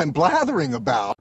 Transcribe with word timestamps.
I'm 0.00 0.12
blathering 0.14 0.72
about. 0.74 1.12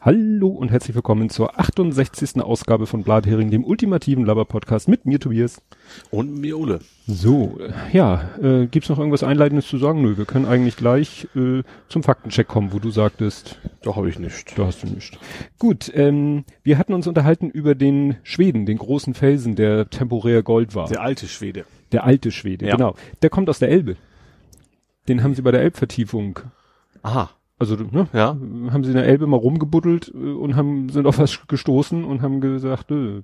Hallo 0.00 0.48
und 0.48 0.72
herzlich 0.72 0.96
willkommen 0.96 1.30
zur 1.30 1.56
68. 1.56 2.42
Ausgabe 2.42 2.88
von 2.88 3.04
Blathering, 3.04 3.52
dem 3.52 3.62
ultimativen 3.64 4.26
Laber-Podcast 4.26 4.88
mit 4.88 5.06
mir, 5.06 5.20
Tobias. 5.20 5.62
Und 6.10 6.40
mir, 6.40 6.58
Ole. 6.58 6.80
So, 7.06 7.56
ja, 7.92 8.28
äh, 8.42 8.66
gibt's 8.66 8.88
noch 8.88 8.98
irgendwas 8.98 9.22
Einleitendes 9.22 9.68
zu 9.68 9.78
sagen? 9.78 10.02
Nö, 10.02 10.16
wir 10.16 10.24
können 10.24 10.46
eigentlich 10.46 10.76
gleich 10.76 11.28
äh, 11.36 11.62
zum 11.88 12.02
Faktencheck 12.02 12.48
kommen, 12.48 12.72
wo 12.72 12.80
du 12.80 12.90
sagtest. 12.90 13.60
Da 13.82 13.94
habe 13.94 14.08
ich 14.08 14.18
nicht. 14.18 14.58
Da 14.58 14.66
hast 14.66 14.82
du 14.82 14.88
nicht. 14.88 15.16
Gut, 15.60 15.92
ähm, 15.94 16.44
wir 16.64 16.76
hatten 16.78 16.92
uns 16.92 17.06
unterhalten 17.06 17.50
über 17.50 17.76
den 17.76 18.16
Schweden, 18.24 18.66
den 18.66 18.78
großen 18.78 19.14
Felsen, 19.14 19.54
der 19.54 19.90
temporär 19.90 20.42
Gold 20.42 20.74
war. 20.74 20.88
Der 20.88 21.02
alte 21.02 21.28
Schwede. 21.28 21.66
Der 21.92 22.02
alte 22.02 22.32
Schwede, 22.32 22.66
Ja. 22.66 22.74
genau. 22.74 22.96
Der 23.22 23.30
kommt 23.30 23.48
aus 23.48 23.60
der 23.60 23.68
Elbe. 23.68 23.94
Den 25.06 25.22
haben 25.22 25.36
sie 25.36 25.42
bei 25.42 25.52
der 25.52 25.62
Elbvertiefung 25.62 26.40
Aha. 27.04 27.30
Also 27.70 27.84
ne, 27.84 28.06
Ja. 28.12 28.36
haben 28.70 28.84
sie 28.84 28.90
in 28.90 28.96
der 28.96 29.06
Elbe 29.06 29.26
mal 29.26 29.36
rumgebuddelt 29.36 30.12
äh, 30.14 30.16
und 30.32 30.56
haben 30.56 30.88
sind 30.88 31.06
auf 31.06 31.18
was 31.18 31.38
gestoßen 31.48 32.04
und 32.04 32.22
haben 32.22 32.40
gesagt, 32.40 32.90
äh, 32.90 33.22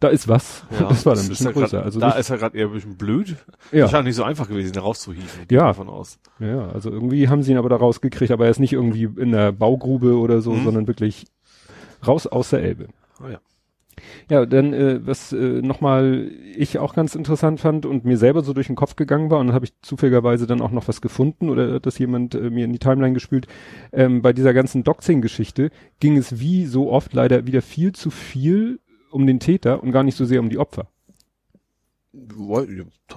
da 0.00 0.08
ist 0.08 0.28
was. 0.28 0.64
ja. 0.78 0.86
Das 0.88 1.06
war 1.06 1.14
dann 1.14 1.24
ein 1.24 1.28
bisschen 1.28 1.46
ja 1.46 1.52
grad, 1.52 1.62
größer. 1.62 1.82
Also 1.82 2.00
da 2.00 2.08
nicht, 2.08 2.18
ist 2.18 2.30
er 2.30 2.38
gerade 2.38 2.56
eher 2.58 2.66
ein 2.66 2.72
bisschen 2.72 2.96
blöd. 2.96 3.36
Ja. 3.72 3.82
Wahrscheinlich 3.82 4.08
nicht 4.10 4.16
so 4.16 4.24
einfach 4.24 4.48
gewesen, 4.48 4.72
da 4.72 4.80
rauszuhieven. 4.80 5.46
Ja. 5.50 5.60
Davon 5.68 5.88
aus. 5.88 6.18
ja, 6.38 6.68
also 6.68 6.90
irgendwie 6.90 7.28
haben 7.28 7.42
sie 7.42 7.52
ihn 7.52 7.58
aber 7.58 7.68
da 7.70 7.76
rausgekriegt, 7.76 8.30
aber 8.30 8.44
er 8.44 8.50
ist 8.50 8.60
nicht 8.60 8.72
irgendwie 8.74 9.04
in 9.20 9.32
der 9.32 9.52
Baugrube 9.52 10.16
oder 10.18 10.40
so, 10.42 10.52
Mhm. 10.52 10.64
sondern 10.64 10.86
wirklich 10.86 11.26
raus 12.06 12.26
aus 12.26 12.50
der 12.50 12.62
Elbe. 12.62 12.88
Oh 13.24 13.28
ja. 13.28 13.38
Ja, 14.30 14.44
dann 14.46 14.72
äh, 14.72 15.00
was 15.06 15.32
äh, 15.32 15.62
nochmal 15.62 16.30
ich 16.56 16.78
auch 16.78 16.94
ganz 16.94 17.14
interessant 17.14 17.60
fand 17.60 17.86
und 17.86 18.04
mir 18.04 18.18
selber 18.18 18.42
so 18.42 18.52
durch 18.52 18.66
den 18.66 18.76
Kopf 18.76 18.96
gegangen 18.96 19.30
war 19.30 19.38
und 19.38 19.48
dann 19.48 19.54
habe 19.54 19.64
ich 19.64 19.72
zufälligerweise 19.82 20.46
dann 20.46 20.60
auch 20.60 20.70
noch 20.70 20.88
was 20.88 21.00
gefunden 21.00 21.48
oder 21.50 21.74
hat 21.74 21.86
das 21.86 21.98
jemand 21.98 22.34
äh, 22.34 22.50
mir 22.50 22.64
in 22.66 22.72
die 22.72 22.78
Timeline 22.78 23.14
gespült. 23.14 23.46
Ähm, 23.92 24.22
bei 24.22 24.32
dieser 24.32 24.52
ganzen 24.54 24.84
Doxing-Geschichte 24.84 25.70
ging 26.00 26.16
es 26.16 26.40
wie 26.40 26.66
so 26.66 26.90
oft 26.90 27.12
leider 27.14 27.46
wieder 27.46 27.62
viel 27.62 27.92
zu 27.92 28.10
viel 28.10 28.80
um 29.10 29.26
den 29.26 29.40
Täter 29.40 29.82
und 29.82 29.92
gar 29.92 30.02
nicht 30.02 30.16
so 30.16 30.24
sehr 30.24 30.40
um 30.40 30.50
die 30.50 30.58
Opfer. 30.58 30.88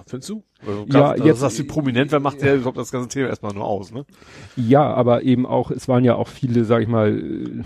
Findest 0.08 0.30
du? 0.30 0.44
Also, 0.66 0.86
Ja, 0.90 1.14
grad, 1.14 1.18
jetzt- 1.26 1.42
dass 1.42 1.56
das 1.58 1.68
prominent, 1.68 2.12
wer 2.12 2.20
macht 2.20 2.42
der 2.42 2.56
überhaupt 2.56 2.78
das 2.78 2.92
ganze 2.92 3.08
Thema 3.08 3.28
erstmal 3.30 3.54
nur 3.54 3.66
aus, 3.66 3.92
ne? 3.94 4.06
Ja, 4.58 4.94
aber 4.94 5.24
eben 5.24 5.46
auch, 5.46 5.72
es 5.72 5.88
waren 5.88 6.04
ja 6.04 6.16
auch 6.16 6.28
viele, 6.28 6.66
sag 6.66 6.82
ich 6.82 6.88
mal, 6.90 7.18
äh, 7.18 7.64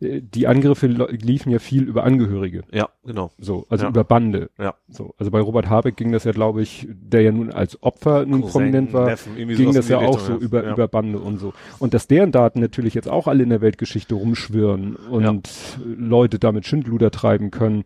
die 0.00 0.46
Angriffe 0.46 0.86
liefen 0.86 1.50
ja 1.50 1.58
viel 1.58 1.82
über 1.82 2.04
Angehörige. 2.04 2.62
Ja, 2.72 2.88
genau. 3.04 3.32
So, 3.38 3.66
also 3.68 3.84
Ja. 3.86 3.90
über 3.90 4.04
Bande. 4.04 4.50
Ja. 4.58 4.74
So, 4.88 5.14
also 5.18 5.30
bei 5.30 5.40
Robert 5.40 5.68
Habeck 5.68 5.96
ging 5.96 6.12
das 6.12 6.24
ja, 6.24 6.32
glaube 6.32 6.62
ich, 6.62 6.86
der 6.90 7.22
ja 7.22 7.32
nun 7.32 7.50
als 7.52 7.82
Opfer 7.82 8.24
nun 8.24 8.42
Cousin, 8.42 8.52
prominent 8.52 8.92
war, 8.92 9.06
Neffen, 9.06 9.34
ging 9.36 9.72
das 9.72 9.88
ja 9.88 9.98
auch 9.98 10.20
so 10.20 10.32
ja. 10.34 10.38
über, 10.38 10.64
Ja. 10.64 10.72
über 10.72 10.86
Bande 10.88 11.18
und 11.18 11.38
so. 11.38 11.52
Und 11.80 11.94
dass 11.94 12.06
deren 12.06 12.30
Daten 12.30 12.60
natürlich 12.60 12.94
jetzt 12.94 13.08
auch 13.08 13.26
alle 13.26 13.42
in 13.42 13.50
der 13.50 13.60
Weltgeschichte 13.60 14.14
rumschwirren 14.14 14.94
und 14.96 15.50
Leute 15.84 16.38
damit 16.38 16.66
Schindluder 16.66 17.10
treiben 17.10 17.50
können. 17.50 17.84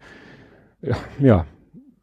Ja, 0.82 0.96
ja, 1.20 1.46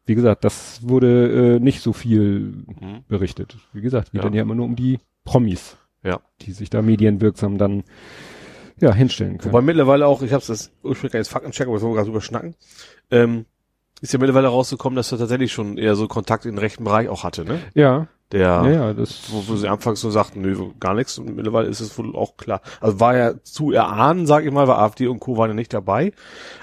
wie 0.06 0.14
gesagt, 0.16 0.42
das 0.44 0.80
wurde 0.88 1.56
äh, 1.56 1.60
nicht 1.60 1.82
so 1.82 1.92
viel 1.92 2.40
Mhm. 2.40 3.04
berichtet. 3.06 3.58
Wie 3.72 3.80
gesagt, 3.80 4.10
geht 4.10 4.18
Ja. 4.20 4.22
dann 4.24 4.34
ja 4.34 4.42
immer 4.42 4.54
nur 4.56 4.64
um 4.66 4.74
die 4.74 4.98
Promis, 5.24 5.76
Ja. 6.02 6.18
die 6.40 6.50
sich 6.52 6.68
da 6.70 6.82
medienwirksam 6.82 7.58
dann 7.58 7.84
ja 8.80 8.92
hinstellen 8.92 9.38
können. 9.38 9.52
Wobei 9.52 9.62
mittlerweile 9.62 10.06
auch, 10.06 10.22
ich 10.22 10.32
habe 10.32 10.44
das 10.46 10.70
ursprünglich 10.82 11.16
als 11.16 11.28
Faktencheck, 11.28 11.66
aber 11.66 11.76
das 11.76 11.82
wollen 11.82 11.92
wir 11.92 11.96
gerade 11.96 12.08
drüber 12.08 12.20
schnacken, 12.22 12.54
ähm, 13.10 13.44
ist 14.00 14.12
ja 14.12 14.18
mittlerweile 14.18 14.48
rausgekommen, 14.48 14.96
dass 14.96 15.12
er 15.12 15.18
tatsächlich 15.18 15.52
schon 15.52 15.76
eher 15.76 15.94
so 15.94 16.08
Kontakt 16.08 16.44
in 16.46 16.52
den 16.52 16.58
rechten 16.58 16.84
Bereich 16.84 17.08
auch 17.08 17.22
hatte, 17.24 17.44
ne? 17.44 17.60
ja, 17.74 18.06
Der, 18.32 18.40
ja, 18.40 18.68
ja, 18.70 18.94
das 18.94 19.24
wo, 19.30 19.42
wo 19.48 19.56
sie 19.56 19.68
anfangs 19.68 20.00
so 20.00 20.08
sagten, 20.10 20.40
nö, 20.40 20.56
gar 20.78 20.94
nichts 20.94 21.18
und 21.18 21.34
mittlerweile 21.36 21.68
ist 21.68 21.80
es 21.80 21.98
wohl 21.98 22.14
auch 22.16 22.36
klar. 22.38 22.62
Also 22.80 22.98
war 23.00 23.14
ja 23.16 23.34
zu 23.42 23.72
erahnen, 23.72 24.24
sag 24.26 24.44
ich 24.46 24.52
mal, 24.52 24.68
weil 24.68 24.76
AfD 24.76 25.06
und 25.08 25.18
Co. 25.20 25.36
waren 25.36 25.50
ja 25.50 25.54
nicht 25.54 25.74
dabei. 25.74 26.12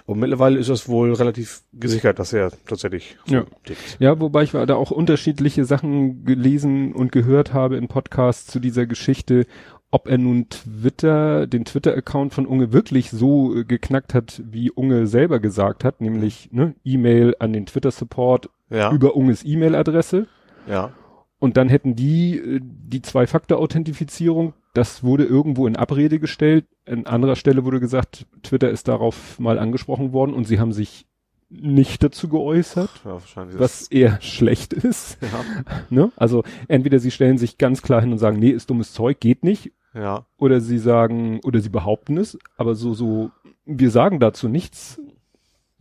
Und 0.06 0.18
mittlerweile 0.20 0.58
ist 0.58 0.70
es 0.70 0.88
wohl 0.88 1.14
relativ 1.14 1.62
gesichert, 1.74 2.18
dass 2.20 2.32
er 2.34 2.52
tatsächlich 2.68 3.18
so 3.26 3.36
Ja. 3.36 3.44
tickt. 3.66 3.98
Ja, 4.00 4.18
wobei 4.20 4.44
ich 4.44 4.52
da 4.52 4.76
auch 4.76 4.90
unterschiedliche 4.92 5.66
Sachen 5.66 6.24
gelesen 6.24 6.94
und 6.94 7.12
gehört 7.12 7.54
habe 7.54 7.76
in 7.76 7.88
Podcasts 7.90 8.48
zu 8.50 8.60
dieser 8.62 8.86
Geschichte, 8.88 9.46
ob 9.92 10.08
er 10.08 10.18
nun 10.18 10.50
Twitter, 10.50 11.48
den 11.48 11.66
Twitter-Account 11.66 12.34
von 12.34 12.46
Unge 12.46 12.74
wirklich 12.74 13.10
so 13.10 13.56
äh, 13.56 13.64
geknackt 13.64 14.14
hat, 14.14 14.42
wie 14.46 14.70
Unge 14.72 15.08
selber 15.08 15.40
gesagt 15.40 15.84
hat, 15.84 16.02
nämlich 16.02 16.50
ne, 16.52 16.76
E-Mail 16.84 17.36
an 17.40 17.54
den 17.54 17.66
Twitter-Support 17.66 18.50
Ja, 18.70 18.92
über 18.92 19.16
Unges 19.16 19.44
E-Mail-Adresse. 19.46 20.28
ja, 20.68 20.92
Und 21.40 21.56
dann 21.58 21.70
hätten 21.70 21.96
die 21.96 22.38
äh, 22.38 22.60
die 22.62 23.02
Zwei-Faktor-Authentifizierung, 23.02 24.54
das 24.74 25.04
wurde 25.04 25.24
irgendwo 25.26 25.66
in 25.68 25.76
Abrede 25.76 26.20
gestellt. 26.20 26.66
An 26.86 27.06
anderer 27.08 27.36
Stelle 27.36 27.66
wurde 27.66 27.80
gesagt, 27.80 28.28
Twitter 28.44 28.70
ist 28.70 28.88
darauf 28.88 29.40
mal 29.40 29.58
angesprochen 29.58 30.14
worden 30.14 30.34
und 30.36 30.46
sie 30.46 30.60
haben 30.60 30.72
sich 30.72 31.07
nicht 31.50 32.04
dazu 32.04 32.28
geäußert 32.28 32.90
ja 33.06 33.20
was 33.58 33.88
eher 33.88 34.20
schlecht 34.22 34.74
ist. 34.74 35.18
ja, 35.22 35.80
Ne? 35.90 36.12
Also 36.18 36.44
entweder 36.68 37.00
sie 37.00 37.12
stellen 37.12 37.38
sich 37.38 37.58
ganz 37.58 37.82
klar 37.82 38.02
hin 38.02 38.12
und 38.12 38.18
sagen, 38.18 38.40
nee, 38.40 38.50
ist 38.50 38.70
dummes 38.70 38.94
Zeug, 38.94 39.20
geht 39.20 39.44
nicht, 39.44 39.72
ja, 39.94 40.26
oder 40.38 40.60
sie 40.60 40.78
sagen, 40.78 41.40
oder 41.44 41.60
sie 41.60 41.70
behaupten 41.70 42.18
es, 42.18 42.38
aber 42.58 42.76
so, 42.76 42.94
so, 42.94 43.32
wir 43.66 43.92
sagen 43.92 44.20
dazu 44.20 44.50
nichts, 44.50 45.00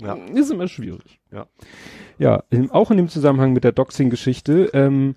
ja, 0.01 0.15
ist 0.15 0.51
immer 0.51 0.69
schwierig. 0.69 1.21
Ja. 1.33 1.47
Ja, 2.19 2.45
in, 2.51 2.71
auch 2.71 2.91
in 2.91 2.99
dem 2.99 3.09
Zusammenhang 3.09 3.53
mit 3.53 3.65
der 3.65 3.73
Doxing-Geschichte 3.73 4.71
ähm, 4.73 5.17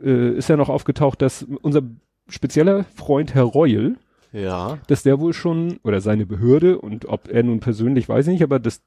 äh, 0.00 0.30
ist 0.36 0.48
ja 0.48 0.56
noch 0.56 0.68
aufgetaucht, 0.68 1.20
dass 1.22 1.42
unser 1.62 1.82
spezieller 2.28 2.84
Freund 2.84 3.34
Herr 3.34 3.44
Reul, 3.44 3.96
ja, 4.32 4.78
dass 4.88 5.02
der 5.02 5.20
wohl 5.20 5.32
schon, 5.32 5.78
oder 5.84 6.00
seine 6.00 6.26
Behörde, 6.26 6.78
und 6.78 7.06
ob 7.06 7.28
er 7.28 7.42
nun 7.42 7.60
persönlich, 7.60 8.08
weiß 8.08 8.26
ich 8.26 8.32
nicht, 8.32 8.42
aber 8.42 8.58
das 8.58 8.82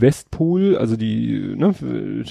Westpol, 0.00 0.76
also 0.76 0.96
die, 0.96 1.54
ne, 1.56 1.74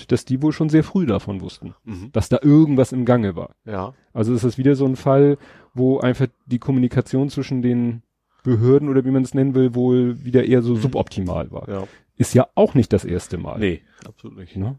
dass 0.07 0.25
die 0.25 0.41
wohl 0.41 0.51
schon 0.51 0.69
sehr 0.69 0.84
früh 0.84 1.06
davon 1.06 1.41
wussten, 1.41 1.74
mhm. 1.84 2.12
dass 2.12 2.29
da 2.29 2.40
irgendwas 2.41 2.91
im 2.91 3.06
Gange 3.06 3.35
war. 3.35 3.56
ja, 3.66 3.94
Also 4.13 4.34
ist 4.34 4.44
das 4.44 4.57
wieder 4.57 4.75
so 4.75 4.85
ein 4.85 4.96
Fall, 4.96 5.38
wo 5.74 6.00
einfach 6.00 6.28
die 6.46 6.59
Kommunikation 6.59 7.29
zwischen 7.29 7.62
den 7.62 8.03
Behörden 8.44 8.90
oder 8.90 9.06
wie 9.06 9.12
man 9.12 9.24
es 9.24 9.34
nennen 9.34 9.56
will, 9.56 9.74
wohl 9.74 10.24
wieder 10.24 10.46
eher 10.46 10.62
so 10.62 10.75
suboptimal 10.75 11.51
war. 11.51 11.68
ja. 11.69 11.84
Ist 12.16 12.35
ja 12.35 12.47
auch 12.53 12.75
nicht 12.75 12.94
das 12.94 13.06
erste 13.06 13.40
Mal. 13.40 13.57
Nee, 13.57 13.81
absolut 14.06 14.38
nicht. 14.38 14.56
Ne? 14.56 14.78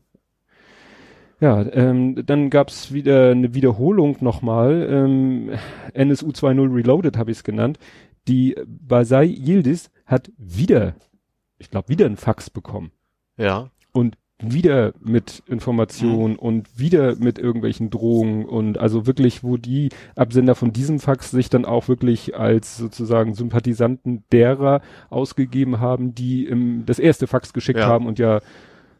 Ja, 1.41 1.62
ähm, 1.72 2.25
dann 2.25 2.49
gab's 2.49 2.93
wieder 2.93 3.33
eine 3.33 3.55
Wiederholung 3.55 4.16
nochmal. 4.21 4.87
Ähm, 4.89 5.51
NSU 5.93 6.28
2.0 6.28 6.75
Reloaded 6.75 7.16
habe 7.16 7.33
ich 7.33 7.39
es 7.39 7.45
genannt. 7.45 7.78
Die 8.28 8.55
Basai 8.66 9.27
Yildiz 9.27 9.91
hat 10.06 10.31
wieder, 10.39 10.95
ich 11.59 11.70
glaube, 11.70 11.88
wieder 11.88 12.06
einen 12.06 12.16
Fax 12.16 12.50
bekommen. 12.50 12.91
Ja, 13.37 13.70
Und 13.92 14.16
wieder 14.42 14.92
mit 15.00 15.42
Informationen 15.47 16.37
und 16.37 16.78
wieder 16.78 17.15
mit 17.16 17.38
irgendwelchen 17.38 17.88
Drohungen 17.91 18.44
und 18.44 18.78
also 18.78 19.06
wirklich, 19.06 19.44
wo 19.44 19.56
die 19.56 19.91
Absender 20.16 20.54
von 20.56 20.72
diesem 20.72 20.98
Fax 20.98 21.31
sich 21.31 21.48
dann 21.50 21.65
auch 21.65 21.87
wirklich 21.88 22.37
als 22.37 22.76
sozusagen 22.76 23.34
Sympathisanten 23.34 24.25
derer 24.32 24.82
ausgegeben 25.09 25.78
haben, 25.81 26.15
die 26.16 26.44
im, 26.47 26.84
das 26.84 26.98
erste 26.98 27.26
Fax 27.28 27.53
geschickt 27.53 27.78
Ja. 27.78 27.86
haben 27.86 28.06
und 28.06 28.19
ja, 28.19 28.41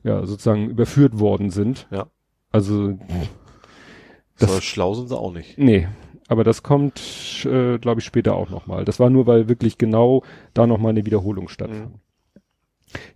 ja, 0.05 0.25
sozusagen 0.25 0.71
überführt 0.71 1.19
worden 1.19 1.51
sind. 1.51 1.89
Ja. 1.91 2.07
Also, 2.53 2.93
das 4.39 4.51
Das- 4.57 4.65
schlau 4.65 4.95
sind 4.95 5.09
sie 5.09 5.19
auch 5.19 5.33
nicht. 5.33 5.59
nee. 5.59 5.89
Aber 6.27 6.43
das 6.43 6.63
kommt, 6.63 7.45
äh, 7.45 7.77
glaube 7.79 8.01
ich, 8.01 8.07
später 8.07 8.35
auch 8.35 8.49
nochmal. 8.49 8.87
Das 8.87 8.99
war 8.99 9.11
nur, 9.11 9.27
weil 9.27 9.47
wirklich 9.47 9.77
genau 9.77 10.23
da 10.55 10.67
nochmal 10.67 10.91
eine 10.91 11.05
Wiederholung 11.05 11.49
stattfand. 11.49 11.93
Mhm. 11.93 12.01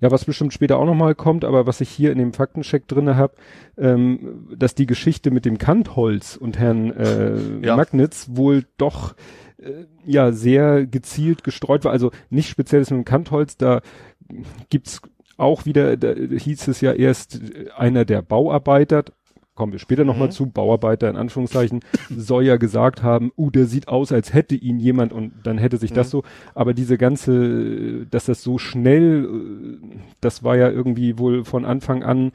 Ja, 0.00 0.10
was 0.10 0.24
bestimmt 0.24 0.52
später 0.52 0.78
auch 0.78 0.86
nochmal 0.86 1.14
kommt, 1.14 1.44
aber 1.44 1.66
was 1.66 1.80
ich 1.80 1.88
hier 1.88 2.12
in 2.12 2.18
dem 2.18 2.32
Faktencheck 2.32 2.86
drinne 2.88 3.16
habe, 3.16 3.34
ähm, 3.76 4.48
dass 4.56 4.74
die 4.74 4.86
Geschichte 4.86 5.30
mit 5.30 5.44
dem 5.44 5.58
Kantholz 5.58 6.36
und 6.36 6.58
Herrn 6.58 6.90
äh, 6.92 7.66
Ja. 7.66 7.76
Magnitz 7.76 8.28
wohl 8.32 8.64
doch 8.76 9.14
äh, 9.58 9.84
ja 10.04 10.32
sehr 10.32 10.86
gezielt 10.86 11.44
gestreut 11.44 11.84
war. 11.84 11.92
Also 11.92 12.10
nicht 12.30 12.48
spezielles 12.48 12.90
mit 12.90 12.98
dem 12.98 13.04
Kantholz, 13.04 13.56
da 13.56 13.80
gibt's 14.70 15.00
auch 15.36 15.64
wieder, 15.66 15.96
da 15.96 16.12
hieß 16.12 16.68
es 16.68 16.80
ja 16.80 16.92
erst 16.92 17.40
äh, 17.40 17.70
einer 17.76 18.04
der 18.04 18.22
Bauarbeiter, 18.22 19.04
kommen 19.58 19.72
wir 19.72 19.78
später 19.80 20.04
nochmal 20.04 20.28
Mhm. 20.28 20.32
zu, 20.32 20.46
Bauarbeiter 20.46 21.10
in 21.10 21.16
Anführungszeichen, 21.16 21.80
soll 22.16 22.44
ja 22.44 22.56
gesagt 22.56 23.02
haben, 23.02 23.32
uh, 23.36 23.50
der 23.50 23.66
sieht 23.66 23.88
aus, 23.88 24.12
als 24.12 24.32
hätte 24.32 24.54
ihn 24.54 24.78
jemand 24.78 25.12
und 25.12 25.32
dann 25.42 25.58
hätte 25.58 25.76
sich 25.76 25.92
das 25.92 26.06
Mhm. 26.06 26.10
so, 26.10 26.22
aber 26.54 26.72
diese 26.74 26.96
ganze, 26.96 28.06
dass 28.06 28.26
das 28.26 28.42
so 28.42 28.56
schnell, 28.58 29.24
äh, 29.24 29.96
das 30.20 30.44
war 30.44 30.56
ja 30.56 30.70
irgendwie 30.70 31.18
wohl 31.18 31.44
von 31.44 31.64
Anfang 31.64 32.02
an, 32.04 32.32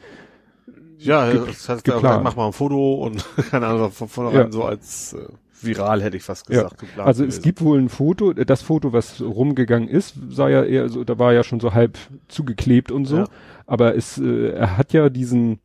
Ja, 0.99 1.33
das 1.33 1.67
heißt, 1.69 1.83
geplant. 1.83 2.23
mach 2.23 2.35
mal 2.35 2.47
ein 2.47 2.53
Foto 2.53 2.95
und 2.95 3.25
keine 3.51 3.67
Ahnung, 3.67 3.91
von 3.91 4.07
vornherein 4.07 4.47
Ja. 4.47 4.51
so 4.51 4.63
als 4.63 5.13
äh, 5.13 5.25
viral 5.61 6.01
hätte 6.03 6.17
ich 6.17 6.23
fast 6.23 6.49
Ja. 6.49 6.63
gesagt. 6.63 6.79
geplant 6.79 7.07
also 7.07 7.23
es 7.23 7.27
gewesen. 7.35 7.41
gibt 7.43 7.61
wohl 7.61 7.79
ein 7.79 7.89
Foto, 7.89 8.33
das 8.33 8.61
Foto, 8.61 8.91
was 8.93 9.21
rumgegangen 9.21 9.87
ist, 9.87 10.15
sah 10.29 10.49
ja 10.49 10.63
eher 10.63 10.89
so, 10.89 11.03
da 11.03 11.17
war 11.19 11.33
ja 11.33 11.43
schon 11.43 11.59
so 11.59 11.73
halb 11.73 11.97
zugeklebt 12.27 12.91
und 12.91 13.05
so, 13.05 13.17
Ja. 13.19 13.25
aber 13.65 13.95
es, 13.95 14.17
äh, 14.17 14.49
er 14.51 14.77
hat 14.77 14.91
ja 14.93 15.09
diesen, 15.09 15.59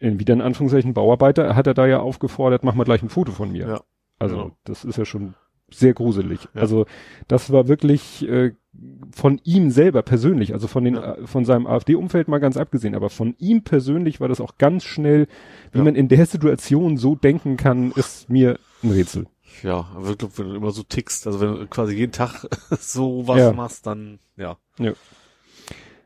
wieder 0.00 0.34
in 0.34 0.40
Anführungszeichen 0.40 0.94
Bauarbeiter, 0.94 1.54
hat 1.56 1.66
er 1.66 1.74
da 1.74 1.86
ja 1.86 2.00
aufgefordert, 2.00 2.64
mach 2.64 2.74
mal 2.74 2.84
gleich 2.84 3.02
ein 3.02 3.08
Foto 3.10 3.32
von 3.32 3.52
mir. 3.52 3.66
Ja. 3.68 3.80
Also 4.18 4.36
Genau. 4.36 4.56
das 4.64 4.84
ist 4.84 4.96
ja 4.98 5.04
schon 5.04 5.34
sehr 5.70 5.94
gruselig. 5.94 6.40
Ja. 6.54 6.62
Also 6.62 6.86
das 7.28 7.52
war 7.52 7.68
wirklich 7.68 8.26
äh, 8.28 8.52
von 9.12 9.40
ihm 9.44 9.70
selber 9.70 10.02
persönlich, 10.02 10.52
also 10.52 10.66
von 10.68 10.84
den 10.84 10.94
Ja. 10.94 11.14
äh, 11.14 11.26
von 11.26 11.44
seinem 11.44 11.66
AfD-Umfeld 11.66 12.28
mal 12.28 12.38
ganz 12.40 12.56
abgesehen, 12.56 12.94
aber 12.94 13.08
von 13.10 13.34
ihm 13.38 13.62
persönlich 13.62 14.20
war 14.20 14.28
das 14.28 14.40
auch 14.40 14.58
ganz 14.58 14.84
schnell, 14.84 15.26
wie 15.72 15.78
Ja. 15.78 15.84
man 15.84 15.94
in 15.94 16.08
der 16.08 16.26
Situation 16.26 16.96
so 16.96 17.14
denken 17.14 17.56
kann, 17.56 17.92
ist 17.92 18.28
mir 18.30 18.58
ein 18.82 18.90
Rätsel. 18.90 19.26
Ja, 19.62 19.88
aber 19.94 20.10
ich 20.10 20.18
glaube, 20.18 20.38
wenn 20.38 20.48
du 20.50 20.54
immer 20.54 20.70
so 20.70 20.82
tickst, 20.82 21.26
also 21.26 21.40
wenn 21.40 21.54
du 21.54 21.66
quasi 21.66 21.94
jeden 21.94 22.12
Tag 22.12 22.46
so 22.80 23.26
was 23.28 23.54
machst, 23.54 23.86
dann 23.86 24.18
ja. 24.36 24.56
Ja, 24.78 24.92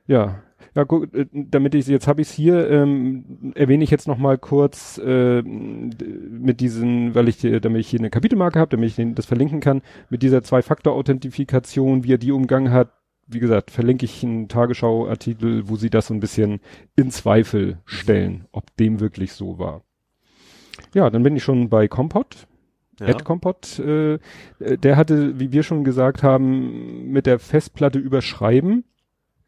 ja 0.06 0.42
gut, 0.82 1.14
äh, 1.14 1.26
damit 1.32 1.74
ich 1.76 1.86
jetzt 1.86 2.08
habe 2.08 2.20
ich 2.20 2.28
es 2.28 2.34
hier, 2.34 2.68
ähm, 2.68 3.52
erwähne 3.54 3.84
ich 3.84 3.90
jetzt 3.90 4.08
noch 4.08 4.18
mal 4.18 4.36
kurz 4.38 4.98
äh, 4.98 5.40
mit 5.42 6.60
diesen, 6.60 7.14
weil 7.14 7.28
ich 7.28 7.36
hier, 7.36 7.60
damit 7.60 7.80
ich 7.80 7.88
hier 7.88 8.00
eine 8.00 8.10
Kapitelmarke 8.10 8.58
habe, 8.58 8.70
damit 8.70 8.88
ich 8.88 8.96
den, 8.96 9.14
das 9.14 9.26
verlinken 9.26 9.60
kann, 9.60 9.82
mit 10.10 10.22
dieser 10.22 10.42
Zwei-Faktor-Authentifikation, 10.42 12.02
wie 12.02 12.14
er 12.14 12.18
die 12.18 12.32
umgangen 12.32 12.72
hat. 12.72 12.92
Wie 13.26 13.38
gesagt, 13.38 13.70
verlinke 13.70 14.04
ich 14.04 14.22
einen 14.24 14.48
Tagesschau-Artikel, 14.48 15.68
wo 15.68 15.76
sie 15.76 15.90
das 15.90 16.08
so 16.08 16.14
ein 16.14 16.20
bisschen 16.20 16.60
in 16.96 17.10
Zweifel 17.10 17.78
stellen, 17.84 18.46
ob 18.52 18.76
dem 18.76 19.00
wirklich 19.00 19.32
so 19.32 19.58
war. 19.58 19.82
Ja, 20.92 21.08
dann 21.08 21.22
bin 21.22 21.36
ich 21.36 21.44
schon 21.44 21.68
bei 21.68 21.86
Compot. 21.88 22.46
ja. 23.00 23.06
Ed 23.06 23.24
Compot, 23.24 23.78
äh, 23.78 24.14
äh, 24.14 24.18
der 24.76 24.96
hatte, 24.96 25.38
wie 25.38 25.52
wir 25.52 25.62
schon 25.62 25.84
gesagt 25.84 26.22
haben, 26.22 27.10
mit 27.12 27.26
der 27.26 27.38
Festplatte 27.38 27.98
überschreiben, 27.98 28.84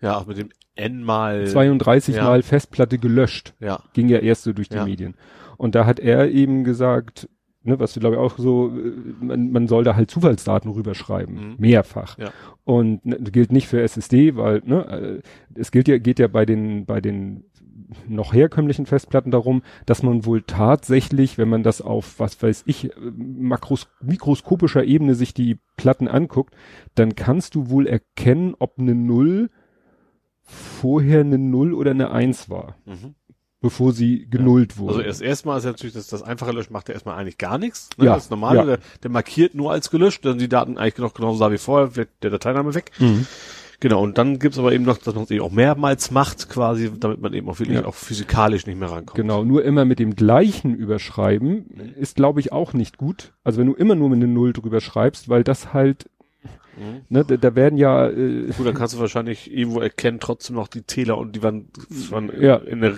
Ja, 0.00 0.18
auch 0.18 0.26
mit 0.26 0.38
dem 0.38 0.50
N 0.76 1.02
mal. 1.02 1.46
32 1.46 2.16
ja. 2.16 2.24
Mal 2.24 2.42
Festplatte 2.42 2.98
gelöscht. 2.98 3.54
Ja. 3.60 3.80
Ging 3.92 4.08
ja 4.08 4.18
erst 4.18 4.44
so 4.44 4.52
durch 4.52 4.68
die 4.68 4.76
Ja. 4.76 4.84
Medien. 4.84 5.14
Und 5.56 5.74
da 5.74 5.86
hat 5.86 5.98
er 5.98 6.30
eben 6.30 6.64
gesagt, 6.64 7.28
ne, 7.66 7.78
was 7.80 7.94
glaube 7.94 8.16
ich 8.16 8.20
auch 8.20 8.38
so, 8.38 8.68
äh, 8.68 8.92
man, 9.24 9.50
man 9.52 9.68
soll 9.68 9.84
da 9.84 9.96
halt 9.96 10.10
Zufallsdaten 10.10 10.70
rüberschreiben. 10.70 11.34
Mhm. 11.34 11.54
Mehrfach. 11.58 12.18
Ja. 12.18 12.30
Und 12.64 13.04
ne, 13.04 13.18
gilt 13.18 13.52
nicht 13.52 13.68
für 13.68 13.80
SSD, 13.82 14.36
weil, 14.36 14.62
ne, 14.64 15.22
äh, 15.54 15.58
es 15.58 15.70
gilt 15.70 15.88
ja, 15.88 15.98
geht 15.98 16.18
ja 16.18 16.28
bei 16.28 16.46
den, 16.46 16.86
bei 16.86 17.00
den 17.00 17.44
noch 18.08 18.32
herkömmlichen 18.32 18.86
Festplatten 18.86 19.30
darum, 19.30 19.62
dass 19.84 20.02
man 20.02 20.24
wohl 20.24 20.42
tatsächlich, 20.42 21.38
wenn 21.38 21.48
man 21.48 21.62
das 21.62 21.80
auf, 21.80 22.18
was 22.18 22.42
weiß 22.42 22.64
ich, 22.66 22.90
äh, 22.90 22.90
makros 23.16 23.88
mikroskopischer 24.00 24.84
Ebene 24.84 25.14
sich 25.14 25.34
die 25.34 25.58
Platten 25.76 26.08
anguckt, 26.08 26.54
dann 26.94 27.14
kannst 27.14 27.54
du 27.54 27.70
wohl 27.70 27.86
erkennen, 27.86 28.54
ob 28.58 28.78
eine 28.78 28.94
Null 28.94 29.50
vorher 30.46 31.20
eine 31.20 31.38
Null 31.38 31.74
oder 31.74 31.90
eine 31.90 32.10
Eins 32.10 32.48
war, 32.48 32.76
Mhm. 32.86 33.14
bevor 33.60 33.92
sie 33.92 34.26
genullt 34.30 34.78
wurde. 34.78 34.94
Also 34.94 35.02
erst 35.02 35.22
erstmal 35.22 35.58
ist 35.58 35.64
ja 35.64 35.70
natürlich 35.72 35.94
das, 35.94 36.06
das 36.06 36.22
einfache 36.22 36.52
Löschen 36.52 36.72
macht 36.72 36.88
ja 36.88 36.94
erstmal 36.94 37.16
eigentlich 37.18 37.38
gar 37.38 37.58
nichts. 37.58 37.90
Ne? 37.98 38.06
Ja, 38.06 38.14
Das 38.14 38.30
normale, 38.30 38.58
ja. 38.58 38.64
der, 38.64 38.78
der 39.02 39.10
markiert 39.10 39.54
nur 39.54 39.72
als 39.72 39.90
gelöscht, 39.90 40.24
dann 40.24 40.38
die 40.38 40.48
Daten 40.48 40.78
eigentlich 40.78 40.98
noch 40.98 41.14
genauso 41.14 41.38
sah 41.38 41.50
wie 41.50 41.58
vorher, 41.58 41.96
wird 41.96 42.10
der 42.22 42.30
Dateiname 42.30 42.74
weg. 42.74 42.90
Mhm. 42.98 43.26
Genau, 43.78 44.02
und 44.02 44.16
dann 44.16 44.38
gibt's 44.38 44.58
aber 44.58 44.72
eben 44.72 44.84
noch, 44.84 44.96
dass 44.96 45.14
man 45.14 45.24
es 45.24 45.30
eben 45.30 45.44
auch 45.44 45.50
mehrmals 45.50 46.10
macht, 46.10 46.48
quasi, 46.48 46.90
damit 46.98 47.20
man 47.20 47.34
eben 47.34 47.46
auch 47.50 47.58
wirklich 47.58 47.76
Ja. 47.78 47.84
auch 47.84 47.94
physikalisch 47.94 48.66
nicht 48.66 48.78
mehr 48.78 48.90
rankommt. 48.90 49.16
Genau, 49.16 49.44
nur 49.44 49.64
immer 49.64 49.84
mit 49.84 49.98
dem 49.98 50.16
gleichen 50.16 50.74
überschreiben 50.74 51.66
ist, 51.98 52.16
glaube 52.16 52.40
ich, 52.40 52.52
auch 52.52 52.72
nicht 52.72 52.96
gut. 52.96 53.34
Also 53.44 53.58
wenn 53.60 53.66
du 53.66 53.74
immer 53.74 53.94
nur 53.94 54.08
mit 54.08 54.16
einer 54.22 54.32
Null 54.32 54.54
drüber 54.54 54.80
schreibst, 54.80 55.28
weil 55.28 55.44
das 55.44 55.74
halt, 55.74 56.08
Mhm. 56.76 57.00
ne, 57.08 57.24
da, 57.24 57.36
da 57.36 57.54
werden 57.54 57.78
ja, 57.78 58.08
äh, 58.08 58.46
Gut, 58.56 58.66
dann 58.66 58.74
kannst 58.74 58.94
du 58.94 58.98
wahrscheinlich 58.98 59.52
irgendwo 59.52 59.80
erkennen, 59.80 60.18
trotzdem 60.20 60.56
noch 60.56 60.68
die 60.68 60.82
Täler 60.82 61.16
und 61.18 61.34
die 61.36 61.42
waren, 61.42 61.68
waren 62.10 62.30
Ja. 62.40 62.56
in 62.56 62.80
der, 62.80 62.94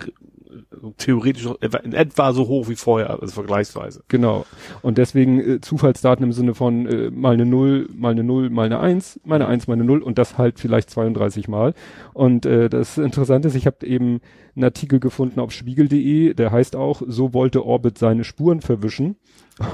theoretisch 0.97 1.45
noch 1.45 1.61
in 1.61 1.93
etwa 1.93 2.33
so 2.33 2.47
hoch 2.47 2.67
wie 2.69 2.75
vorher, 2.75 3.09
also 3.21 3.27
vergleichsweise. 3.33 4.03
genau. 4.07 4.45
Und 4.81 4.97
deswegen 4.97 5.39
äh, 5.39 5.61
Zufallsdaten 5.61 6.23
im 6.25 6.31
Sinne 6.33 6.55
von 6.55 6.87
äh, 6.87 7.11
mal 7.11 7.33
eine 7.33 7.45
Null, 7.45 7.87
mal 7.95 8.11
eine 8.11 8.23
Null, 8.23 8.49
mal 8.49 8.65
eine 8.65 8.79
Eins, 8.79 9.19
mal 9.23 9.35
eine 9.35 9.47
Eins, 9.47 9.67
mal 9.67 9.75
eine 9.75 9.83
Null 9.83 10.01
und 10.01 10.17
das 10.17 10.37
halt 10.37 10.59
vielleicht 10.59 10.89
32 10.89 11.47
Mal. 11.47 11.73
Und 12.13 12.45
äh, 12.45 12.69
das 12.69 12.97
Interessante 12.97 13.47
ist, 13.47 13.55
ich 13.55 13.67
habe 13.67 13.85
eben 13.85 14.21
einen 14.55 14.63
Artikel 14.65 14.99
gefunden 14.99 15.39
auf 15.39 15.51
spiegel.de, 15.51 16.33
der 16.33 16.51
heißt 16.51 16.75
auch, 16.75 17.01
so 17.05 17.33
wollte 17.33 17.65
Orbit 17.65 17.97
seine 17.97 18.23
Spuren 18.23 18.61
verwischen. 18.61 19.15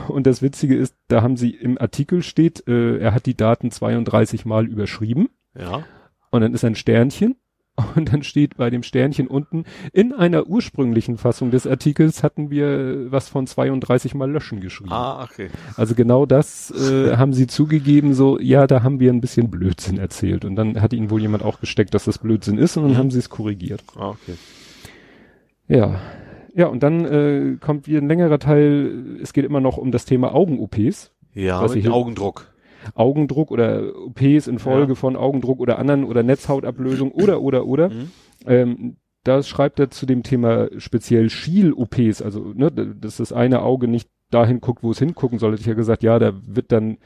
Und 0.07 0.25
das 0.27 0.41
Witzige 0.41 0.75
ist, 0.75 0.95
da 1.07 1.21
haben 1.21 1.37
sie 1.37 1.51
im 1.51 1.77
Artikel 1.79 2.23
steht, 2.23 2.67
äh, 2.67 2.97
er 2.97 3.13
hat 3.13 3.25
die 3.25 3.35
Daten 3.37 3.71
32 3.71 4.45
Mal 4.45 4.65
überschrieben. 4.67 5.29
Ja. 5.57 5.83
Und 6.31 6.41
dann 6.41 6.53
ist 6.53 6.63
ein 6.65 6.75
Sternchen. 6.75 7.35
Und 7.95 8.13
dann 8.13 8.23
steht 8.23 8.55
bei 8.55 8.69
dem 8.69 8.83
Sternchen 8.83 9.27
unten, 9.27 9.65
in 9.91 10.13
einer 10.13 10.47
ursprünglichen 10.47 11.17
Fassung 11.17 11.51
des 11.51 11.67
Artikels 11.67 12.23
hatten 12.23 12.49
wir 12.49 13.11
was 13.11 13.27
von 13.27 13.47
32 13.47 14.15
mal 14.15 14.31
löschen 14.31 14.61
geschrieben. 14.61 14.93
Ah, 14.93 15.21
okay. 15.25 15.49
Also 15.75 15.93
genau 15.93 16.25
das 16.25 16.71
äh, 16.71 17.17
haben 17.17 17.33
sie 17.33 17.47
zugegeben, 17.47 18.13
so, 18.13 18.39
ja, 18.39 18.65
da 18.65 18.81
haben 18.81 19.01
wir 19.01 19.11
ein 19.11 19.19
bisschen 19.19 19.51
Blödsinn 19.51 19.97
erzählt. 19.97 20.45
Und 20.45 20.55
dann 20.55 20.81
hat 20.81 20.93
ihnen 20.93 21.09
wohl 21.09 21.19
jemand 21.19 21.43
auch 21.43 21.59
gesteckt, 21.59 21.93
dass 21.93 22.05
das 22.05 22.17
Blödsinn 22.19 22.57
ist 22.57 22.77
und 22.77 22.83
dann 22.83 22.93
Mhm. 22.93 22.97
haben 22.97 23.11
sie 23.11 23.19
es 23.19 23.29
korrigiert. 23.29 23.83
Ah, 23.97 24.11
okay. 24.11 24.35
Ja. 25.67 25.99
Ja, 26.55 26.67
und 26.67 26.83
dann 26.83 27.05
äh, 27.05 27.57
kommt 27.59 27.85
wie 27.87 27.97
ein 27.97 28.07
längerer 28.07 28.39
Teil, 28.39 29.17
es 29.21 29.33
geht 29.33 29.43
immer 29.43 29.59
noch 29.59 29.77
um 29.77 29.91
das 29.91 30.05
Thema 30.05 30.33
Augen-OPs. 30.33 31.11
Ja, 31.33 31.61
Was 31.61 31.75
mit 31.75 31.87
Augendruck. 31.89 32.53
Augendruck 32.93 33.51
oder 33.51 33.93
OPs 34.05 34.47
in 34.47 34.59
Folge 34.59 34.93
Ja. 34.93 34.95
von 34.95 35.17
Augendruck 35.17 35.59
oder 35.59 35.79
anderen 35.79 36.05
oder 36.05 36.23
Netzhautablösung 36.23 37.11
oder 37.11 37.41
oder 37.41 37.65
oder. 37.65 37.89
Mhm. 37.89 38.11
Ähm, 38.45 38.95
da 39.23 39.43
schreibt 39.43 39.79
er 39.79 39.89
zu 39.89 40.05
dem 40.05 40.23
Thema 40.23 40.69
speziell 40.77 41.29
Schiel-OPs, 41.29 42.21
also 42.21 42.53
ne, 42.55 42.71
dass 42.71 43.17
das 43.17 43.33
eine 43.33 43.61
Auge 43.61 43.87
nicht 43.87 44.07
dahin 44.31 44.61
guckt, 44.61 44.81
wo 44.83 44.91
es 44.91 44.99
hingucken 44.99 45.39
soll. 45.39 45.51
Hätte 45.51 45.61
ich 45.61 45.67
ja 45.67 45.73
gesagt, 45.73 46.03
ja, 46.03 46.19
da 46.19 46.31
wird 46.45 46.71
dann 46.71 46.97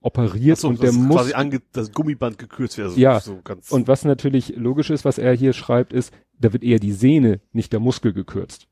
operiert 0.00 0.58
so, 0.58 0.68
und 0.68 0.82
der 0.82 0.92
muss 0.92 1.16
quasi 1.16 1.32
ange 1.32 1.60
das 1.72 1.92
Gummiband 1.92 2.38
gekürzt 2.38 2.76
wird. 2.76 2.88
Also 2.88 3.00
Ja. 3.00 3.20
So 3.20 3.38
ganz, 3.42 3.72
und 3.72 3.88
was 3.88 4.04
natürlich 4.04 4.54
logisch 4.56 4.90
ist, 4.90 5.04
was 5.04 5.18
er 5.18 5.32
hier 5.32 5.52
schreibt, 5.54 5.92
ist, 5.92 6.12
da 6.38 6.52
wird 6.52 6.62
eher 6.62 6.78
die 6.78 6.92
Sehne, 6.92 7.40
nicht 7.52 7.72
der 7.72 7.80
Muskel 7.80 8.12
gekürzt. 8.12 8.68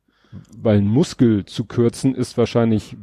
Weil 0.57 0.79
ein 0.79 0.87
Muskel 0.87 1.45
zu 1.45 1.65
kürzen 1.65 2.15
ist 2.15 2.39
wahrscheinlich 2.39 2.97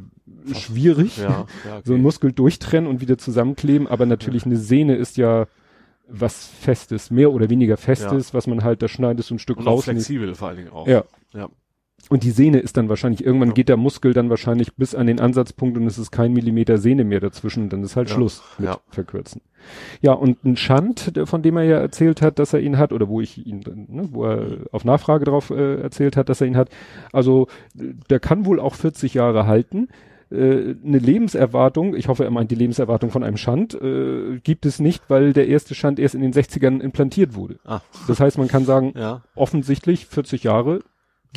schwierig. 0.53 1.17
ja, 1.17 1.23
ja, 1.23 1.39
okay. 1.65 1.81
So 1.83 1.93
ein 1.93 2.01
Muskel 2.01 2.31
durchtrennen 2.31 2.89
und 2.89 3.01
wieder 3.01 3.17
zusammenkleben, 3.17 3.87
aber 3.87 4.05
natürlich 4.05 4.45
eine 4.45 4.57
Sehne 4.57 4.95
ist 4.95 5.17
ja 5.17 5.47
was 6.09 6.47
Festes, 6.47 7.11
mehr 7.11 7.33
oder 7.33 7.49
weniger 7.49 7.75
Festes, 7.75 8.33
was 8.33 8.47
man 8.47 8.63
halt, 8.63 8.81
da 8.81 8.87
schneidest 8.87 9.29
du 9.29 9.35
ein 9.35 9.39
Stück 9.39 9.57
und 9.57 9.67
raus. 9.67 9.83
flexibel 9.83 10.33
vor 10.35 10.47
allen 10.49 10.57
Dingen 10.57 10.69
auch. 10.71 10.87
Ja. 10.87 11.03
Ja. 11.33 11.49
Und 12.09 12.23
die 12.23 12.31
Sehne 12.31 12.59
ist 12.59 12.77
dann 12.77 12.87
wahrscheinlich, 12.89 13.25
irgendwann 13.25 13.53
geht 13.53 13.67
der 13.67 13.75
Muskel 13.75 14.13
dann 14.13 14.29
wahrscheinlich 14.29 14.75
bis 14.75 14.95
an 14.95 15.07
den 15.07 15.19
Ansatzpunkt 15.19 15.77
und 15.77 15.85
es 15.87 15.97
ist 15.97 16.11
kein 16.11 16.31
Millimeter 16.31 16.77
Sehne 16.77 17.03
mehr 17.03 17.19
dazwischen 17.19 17.63
und 17.63 17.73
dann 17.73 17.83
ist 17.83 17.95
halt 17.97 18.07
Ja. 18.09 18.15
Schluss 18.15 18.43
mit 18.59 18.69
Ja. 18.69 18.77
verkürzen. 18.89 19.41
Ja, 20.01 20.13
und 20.13 20.45
ein 20.45 20.55
Schand, 20.55 21.11
von 21.25 21.41
dem 21.41 21.57
er 21.57 21.63
ja 21.63 21.77
erzählt 21.79 22.21
hat, 22.21 22.39
dass 22.39 22.53
er 22.53 22.61
ihn 22.61 22.77
hat, 22.77 22.93
oder 22.93 23.09
wo 23.09 23.19
ich 23.19 23.45
ihn, 23.45 23.61
ne, 23.89 24.07
wo 24.11 24.23
er 24.25 24.45
auf 24.71 24.85
Nachfrage 24.85 25.25
drauf 25.25 25.49
äh, 25.49 25.81
erzählt 25.81 26.15
hat, 26.15 26.29
dass 26.29 26.39
er 26.39 26.47
ihn 26.47 26.55
hat, 26.55 26.69
also 27.11 27.47
der 27.73 28.19
kann 28.21 28.45
wohl 28.45 28.59
auch 28.61 28.75
40 28.75 29.13
Jahre 29.15 29.45
halten. 29.47 29.89
Äh, 30.31 30.75
eine 30.85 30.99
Lebenserwartung, 30.99 31.93
ich 31.95 32.07
hoffe, 32.07 32.23
er 32.23 32.31
meint 32.31 32.51
die 32.51 32.55
Lebenserwartung 32.55 33.09
von 33.11 33.23
einem 33.23 33.37
Schand, 33.37 33.73
äh, 33.81 34.39
gibt 34.43 34.65
es 34.65 34.79
nicht, 34.79 35.03
weil 35.09 35.33
der 35.33 35.47
erste 35.47 35.73
Schand 35.75 35.99
erst 35.99 36.15
in 36.15 36.21
den 36.21 36.31
60ern 36.33 36.79
implantiert 36.79 37.35
wurde. 37.35 37.59
Ah, 37.65 37.81
Das 38.07 38.19
heißt, 38.21 38.37
man 38.37 38.47
kann 38.47 38.63
sagen, 38.65 38.93
ja. 38.95 39.23
offensichtlich 39.35 40.05
40 40.05 40.43
Jahre 40.43 40.79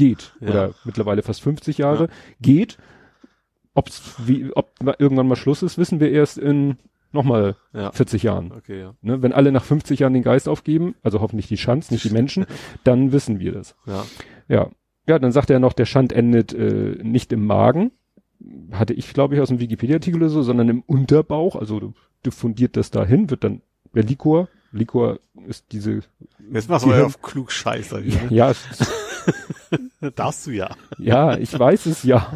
geht 0.00 0.32
Ja. 0.40 0.48
oder 0.48 0.74
mittlerweile 0.84 1.22
fast 1.22 1.42
50 1.42 1.78
Jare 1.78 2.04
Ja. 2.04 2.10
geht. 2.40 2.78
Ob's 3.74 4.14
wie, 4.26 4.50
ob 4.54 4.70
irgendwann 4.98 5.28
mal 5.28 5.36
Schluss 5.36 5.62
ist, 5.62 5.78
wissen 5.78 6.00
wir 6.00 6.10
erst 6.10 6.38
in 6.38 6.76
nochmal 7.12 7.56
Ja. 7.72 7.92
40 7.92 8.22
Jahren. 8.24 8.52
Okay, 8.52 8.80
ja. 8.80 8.94
Ne? 9.02 9.22
Wenn 9.22 9.32
alle 9.32 9.52
nach 9.52 9.64
50 9.64 10.00
Jahren 10.00 10.12
den 10.14 10.22
Geist 10.22 10.48
aufgeben, 10.48 10.94
also 11.02 11.20
hoffentlich 11.20 11.46
die 11.48 11.56
Schanz, 11.56 11.90
nicht 11.90 12.04
die 12.04 12.10
Menschen, 12.10 12.46
dann 12.84 13.12
wissen 13.12 13.38
wir 13.38 13.52
das. 13.52 13.76
Ja. 13.86 14.04
Ja. 14.48 14.70
Ja, 15.06 15.18
dann 15.18 15.32
sagt 15.32 15.50
er 15.50 15.58
noch, 15.60 15.72
der 15.72 15.86
Schand 15.86 16.12
endet 16.12 16.52
äh, 16.52 16.98
nicht 17.02 17.32
im 17.32 17.44
Magen. 17.46 17.92
Hatte 18.72 18.94
ich, 18.94 19.12
glaube 19.12 19.34
ich, 19.34 19.40
aus 19.40 19.48
dem 19.48 19.60
Wikipedia-Artikel 19.60 20.16
oder 20.20 20.30
so, 20.30 20.42
sondern 20.42 20.68
im 20.68 20.82
Unterbauch. 20.86 21.56
Also 21.56 21.92
diffundiert 22.24 22.76
das 22.76 22.90
dahin, 22.90 23.28
wird 23.30 23.44
dann 23.44 23.60
der 23.94 24.04
Likor. 24.04 24.48
Likor 24.72 25.18
ist 25.48 25.72
diese, 25.72 26.00
Jetzt 26.52 26.68
machst 26.68 26.84
du 26.84 26.90
Gehirn- 26.90 27.00
ja 27.00 27.06
auf 27.06 27.20
klug 27.22 27.50
Scheiße. 27.50 28.00
Hier, 28.02 28.22
ne? 28.22 28.28
ja, 28.30 28.52
Darfst 30.16 30.46
du 30.46 30.50
ja. 30.50 30.70
Ja, 30.98 31.36
ich 31.36 31.56
weiß 31.58 31.86
es 31.86 32.02
ja. 32.02 32.32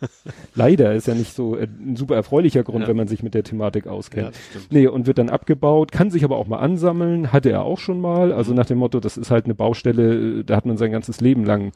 Leider 0.54 0.94
ist 0.94 1.06
ja 1.06 1.14
nicht 1.14 1.34
so 1.34 1.56
äh, 1.56 1.64
ein 1.64 1.96
super 1.96 2.14
erfreulicher 2.16 2.62
Grund, 2.62 2.82
Ja. 2.82 2.88
wenn 2.88 2.96
man 2.96 3.08
sich 3.08 3.22
mit 3.22 3.34
der 3.34 3.42
Thematik 3.44 3.86
auskennt. 3.86 4.34
stimmt. 4.50 4.72
Nee, 4.72 4.86
und 4.86 5.06
wird 5.06 5.18
dann 5.18 5.30
abgebaut, 5.30 5.92
kann 5.92 6.10
sich 6.10 6.24
aber 6.24 6.36
auch 6.36 6.46
mal 6.46 6.58
ansammeln, 6.58 7.32
hatte 7.32 7.50
er 7.50 7.62
auch 7.64 7.78
schon 7.78 8.00
mal, 8.00 8.32
also 8.32 8.54
nach 8.54 8.66
dem 8.66 8.78
Motto, 8.78 9.00
das 9.00 9.16
ist 9.16 9.30
halt 9.30 9.44
eine 9.46 9.54
Baustelle, 9.54 10.40
äh, 10.40 10.44
da 10.44 10.56
hat 10.56 10.66
man 10.66 10.76
sein 10.76 10.92
ganzes 10.92 11.20
Leben 11.20 11.44
lang, 11.44 11.72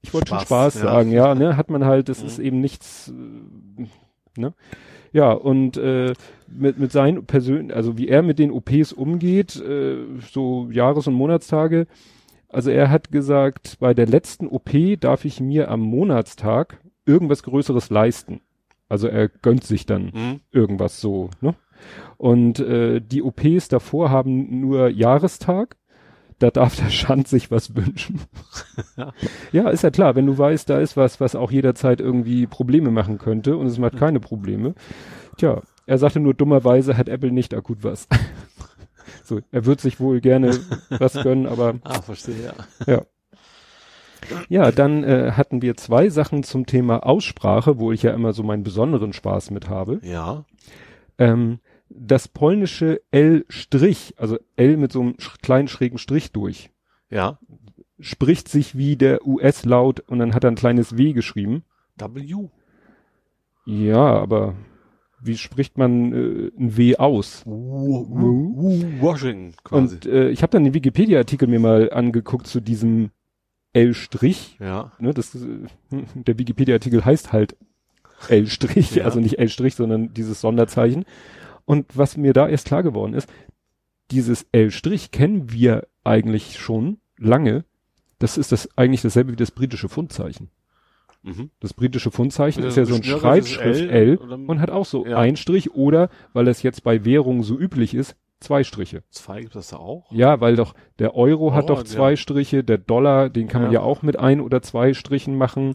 ich 0.00 0.14
wollte 0.14 0.28
schon 0.28 0.38
Spaß, 0.40 0.74
Spaß 0.74 0.74
ja. 0.76 0.80
sagen, 0.92 1.10
ja, 1.12 1.34
ne, 1.34 1.56
hat 1.56 1.70
man 1.70 1.84
halt, 1.84 2.08
das 2.08 2.20
Mhm. 2.20 2.26
ist 2.26 2.38
eben 2.38 2.60
nichts, 2.60 3.12
äh, 3.78 4.40
ne. 4.40 4.54
Ja, 5.10 5.32
und 5.32 5.78
äh, 5.78 6.12
mit, 6.46 6.78
mit 6.78 6.92
seinen 6.92 7.24
persönlichen, 7.24 7.72
also 7.72 7.96
wie 7.96 8.08
er 8.08 8.22
mit 8.22 8.38
den 8.38 8.50
OPs 8.52 8.92
umgeht, 8.92 9.56
äh, 9.56 9.96
so 10.32 10.68
Jahres- 10.70 11.06
und 11.08 11.14
Monatstage, 11.14 11.86
also 12.48 12.70
er 12.70 12.90
hat 12.90 13.10
gesagt, 13.12 13.76
bei 13.80 13.94
der 13.94 14.06
letzten 14.06 14.46
OP 14.46 14.70
darf 15.00 15.24
ich 15.24 15.40
mir 15.40 15.70
am 15.70 15.80
Monatstag 15.80 16.78
irgendwas 17.06 17.42
Größeres 17.42 17.90
leisten. 17.90 18.40
Also 18.88 19.08
er 19.08 19.28
gönnt 19.28 19.64
sich 19.64 19.86
dann 19.86 20.04
Mhm. 20.14 20.40
irgendwas 20.50 21.00
so, 21.00 21.30
ne? 21.40 21.54
Und 22.16 22.58
äh, 22.58 23.00
die 23.00 23.22
OPs 23.22 23.68
davor 23.68 24.10
haben 24.10 24.60
nur 24.60 24.88
Jahrestag. 24.88 25.76
Da 26.40 26.50
darf 26.50 26.76
der 26.76 26.90
Schand 26.90 27.26
sich 27.28 27.50
was 27.50 27.74
wünschen. 27.74 28.20
Ja. 28.96 29.12
ja, 29.52 29.68
ist 29.70 29.82
ja 29.82 29.90
klar, 29.90 30.14
wenn 30.14 30.26
du 30.26 30.38
weißt, 30.38 30.70
da 30.70 30.78
ist 30.78 30.96
was, 30.96 31.20
was 31.20 31.34
auch 31.34 31.50
jederzeit 31.50 32.00
irgendwie 32.00 32.46
Probleme 32.46 32.90
machen 32.92 33.18
könnte 33.18 33.56
und 33.56 33.66
es 33.66 33.78
macht 33.78 33.96
keine 33.96 34.20
Probleme. 34.20 34.74
Tja, 35.36 35.62
er 35.86 35.98
sagte 35.98 36.20
nur 36.20 36.34
dummerweise 36.34 36.96
hat 36.96 37.08
Apple 37.08 37.32
nicht 37.32 37.54
akut 37.54 37.82
was. 37.82 38.06
so, 39.22 39.40
er 39.50 39.64
wird 39.66 39.80
sich 39.80 40.00
wohl 40.00 40.20
gerne 40.20 40.58
was 40.90 41.14
gönnen, 41.14 41.46
aber 41.46 41.76
Ah, 41.82 42.00
verstehe, 42.02 42.42
ja. 42.44 42.54
ja. 42.86 43.02
Ja, 44.48 44.72
dann 44.72 45.04
äh, 45.04 45.32
hatten 45.32 45.62
wir 45.62 45.76
zwei 45.76 46.08
Sachen 46.10 46.42
zum 46.42 46.66
Thema 46.66 47.06
Aussprache, 47.06 47.78
wo 47.78 47.92
ich 47.92 48.02
ja 48.02 48.12
immer 48.12 48.32
so 48.32 48.42
meinen 48.42 48.64
besonderen 48.64 49.12
Spaß 49.12 49.50
mit 49.52 49.68
habe. 49.68 50.00
Ja. 50.02 50.44
Ähm, 51.18 51.60
das 51.88 52.28
polnische 52.28 53.00
L', 53.10 53.46
also 54.16 54.38
L 54.56 54.76
mit 54.76 54.92
so 54.92 55.00
einem 55.00 55.16
kleinen 55.42 55.68
schrägen 55.68 55.98
Strich 55.98 56.32
durch, 56.32 56.70
Ja. 57.10 57.38
spricht 58.00 58.48
sich 58.48 58.76
wie 58.76 58.96
der 58.96 59.26
US-Laut 59.26 60.00
und 60.00 60.18
dann 60.18 60.34
hat 60.34 60.44
er 60.44 60.50
ein 60.50 60.56
kleines 60.56 60.98
W 60.98 61.12
geschrieben. 61.12 61.64
W. 61.96 62.48
Ja, 63.64 64.04
aber 64.18 64.54
wie 65.20 65.36
spricht 65.36 65.78
man 65.78 66.12
äh, 66.12 66.50
ein 66.58 66.76
W 66.76 66.96
aus? 66.96 67.44
Washing, 67.46 69.54
quasi. 69.64 69.96
Und 69.96 70.06
äh, 70.06 70.30
ich 70.30 70.42
habe 70.42 70.50
dann 70.50 70.64
den 70.64 70.74
Wikipedia-Artikel 70.74 71.48
mir 71.48 71.60
mal 71.60 71.92
angeguckt 71.92 72.46
zu 72.46 72.60
diesem 72.60 73.10
L', 73.72 73.94
ja. 74.60 74.92
ne, 74.98 75.12
das, 75.12 75.34
äh, 75.34 75.66
der 76.14 76.38
Wikipedia-Artikel 76.38 77.04
heißt 77.04 77.32
halt 77.32 77.56
L', 78.28 78.46
Ja. 78.94 79.04
also 79.04 79.20
nicht 79.20 79.38
L', 79.38 79.70
sondern 79.70 80.14
dieses 80.14 80.40
Sonderzeichen. 80.40 81.04
Und 81.64 81.96
was 81.96 82.16
mir 82.16 82.32
da 82.32 82.48
erst 82.48 82.66
klar 82.66 82.82
geworden 82.82 83.14
ist, 83.14 83.28
dieses 84.10 84.46
L' 84.52 84.70
kennen 85.12 85.52
wir 85.52 85.86
eigentlich 86.04 86.58
schon 86.58 86.98
lange. 87.18 87.64
Das 88.18 88.38
ist 88.38 88.52
das 88.52 88.68
eigentlich 88.76 89.02
dasselbe 89.02 89.32
wie 89.32 89.36
das 89.36 89.50
britische 89.50 89.88
Fundzeichen. 89.88 90.50
Mhm. 91.22 91.50
Das 91.60 91.74
britische 91.74 92.10
Fundzeichen 92.10 92.60
Mit 92.62 92.70
ist 92.70 92.76
ja 92.76 92.84
so 92.84 92.94
ein 92.94 93.02
Schreibschrift 93.02 93.80
L 93.80 93.90
L, 93.90 94.16
und 94.16 94.60
hat 94.60 94.70
auch 94.70 94.86
so 94.86 95.04
Ja. 95.06 95.18
ein 95.18 95.36
Strich 95.36 95.74
oder, 95.74 96.10
weil 96.32 96.48
es 96.48 96.62
jetzt 96.62 96.84
bei 96.84 97.04
Währungen 97.04 97.42
so 97.42 97.58
üblich 97.58 97.94
ist, 97.94 98.16
zwei 98.40 98.62
Striche. 98.62 99.02
Zwei 99.10 99.40
gibt 99.42 99.56
das 99.56 99.68
da 99.70 99.78
auch? 99.78 100.12
Ja, 100.12 100.40
weil 100.40 100.54
doch 100.56 100.74
der 101.00 101.16
Euro 101.16 101.52
hat 101.54 101.64
Oh, 101.64 101.68
doch 101.74 101.82
zwei 101.82 102.10
ja. 102.10 102.16
Striche, 102.16 102.62
der 102.62 102.78
Dollar, 102.78 103.30
den 103.30 103.48
kann 103.48 103.62
man 103.62 103.72
Ja. 103.72 103.80
ja 103.80 103.84
auch 103.86 104.02
mit 104.02 104.18
ein 104.18 104.40
oder 104.40 104.62
zwei 104.62 104.94
Strichen 104.94 105.36
machen. 105.36 105.74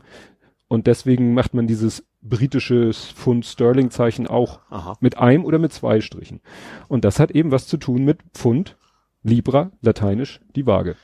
Und 0.69 0.87
deswegen 0.87 1.33
macht 1.33 1.53
man 1.53 1.67
dieses 1.67 2.05
britische 2.21 2.91
Pfund-Sterling-Zeichen 2.93 4.27
auch 4.27 4.59
Aha. 4.69 4.95
mit 5.01 5.17
einem 5.17 5.45
oder 5.45 5.59
mit 5.59 5.73
zwei 5.73 5.99
Strichen. 6.01 6.39
Und 6.87 7.03
das 7.05 7.19
hat 7.19 7.31
eben 7.31 7.51
was 7.51 7.67
zu 7.67 7.77
tun 7.77 8.05
mit 8.05 8.19
Pfund, 8.33 8.77
Libra, 9.23 9.71
lateinisch, 9.81 10.39
die 10.55 10.65
Waage, 10.65 10.95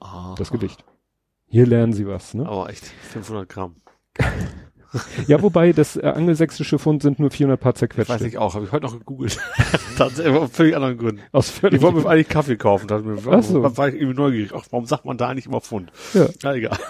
Aha. 0.00 0.34
das 0.38 0.50
Gewicht. 0.52 0.84
Hier 1.48 1.66
lernen 1.66 1.92
Sie 1.92 2.06
was, 2.06 2.34
ne? 2.34 2.46
Aber 2.46 2.68
echt, 2.70 2.84
500 2.84 3.48
Gramm. 3.48 3.76
Ja, 5.26 5.42
wobei 5.42 5.72
das 5.72 5.96
äh, 5.96 6.06
angelsächsische 6.06 6.78
Pfund 6.78 7.02
sind 7.02 7.18
nur 7.18 7.30
400 7.30 7.60
paar 7.60 7.72
Weiß 7.74 7.78
zerquetschte. 7.78 8.26
ich 8.26 8.38
auch, 8.38 8.54
habe 8.54 8.64
ich 8.64 8.72
heute 8.72 8.86
noch 8.86 8.98
gegoogelt. 8.98 9.38
Tatsächlich, 9.98 10.34
aus 10.34 10.50
völlig 10.50 10.74
anderen 10.76 10.96
Gründen. 10.96 11.22
Aus 11.32 11.50
völlig 11.50 11.76
Ich 11.76 11.82
wollte 11.82 12.00
mir 12.00 12.08
eigentlich 12.08 12.28
Kaffee 12.28 12.56
kaufen, 12.56 12.88
dachte 12.88 13.04
mir, 13.04 13.18
Ach 13.30 13.42
so. 13.42 13.62
war, 13.76 13.88
ich 13.88 13.96
irgendwie 13.96 14.16
neugierig. 14.16 14.52
Ach, 14.54 14.64
warum 14.70 14.86
sagt 14.86 15.04
man 15.04 15.18
da 15.18 15.28
eigentlich 15.28 15.44
immer 15.46 15.60
Pfund? 15.60 15.92
Ja. 16.14 16.28
Na, 16.42 16.54
egal. 16.54 16.78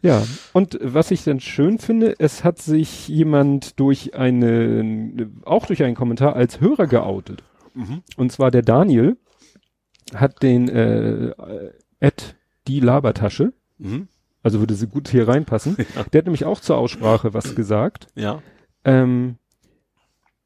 Ja, 0.00 0.22
und 0.52 0.78
was 0.80 1.10
ich 1.10 1.24
dann 1.24 1.40
schön 1.40 1.78
finde, 1.78 2.14
es 2.20 2.44
hat 2.44 2.58
sich 2.60 3.08
jemand 3.08 3.80
durch 3.80 4.14
eine, 4.14 5.28
auch 5.44 5.66
durch 5.66 5.82
einen 5.82 5.96
Kommentar 5.96 6.36
als 6.36 6.60
Hörer 6.60 6.86
geoutet. 6.86 7.42
Mhm. 7.74 8.02
Und 8.16 8.30
zwar 8.30 8.52
der 8.52 8.62
Daniel 8.62 9.16
hat 10.14 10.40
den 10.42 10.68
äh, 10.68 11.32
Ed 11.98 12.36
die 12.68 12.78
Labertasche, 12.78 13.52
Mhm. 13.78 14.08
also 14.42 14.60
würde 14.60 14.74
sie 14.74 14.86
gut 14.86 15.08
hier 15.08 15.26
reinpassen. 15.28 15.76
Der 16.12 16.18
hat 16.20 16.26
nämlich 16.26 16.44
auch 16.44 16.60
zur 16.60 16.76
Aussprache 16.78 17.34
was 17.34 17.54
gesagt. 17.54 18.06
Ja. 18.14 18.42
Ähm, 18.84 19.36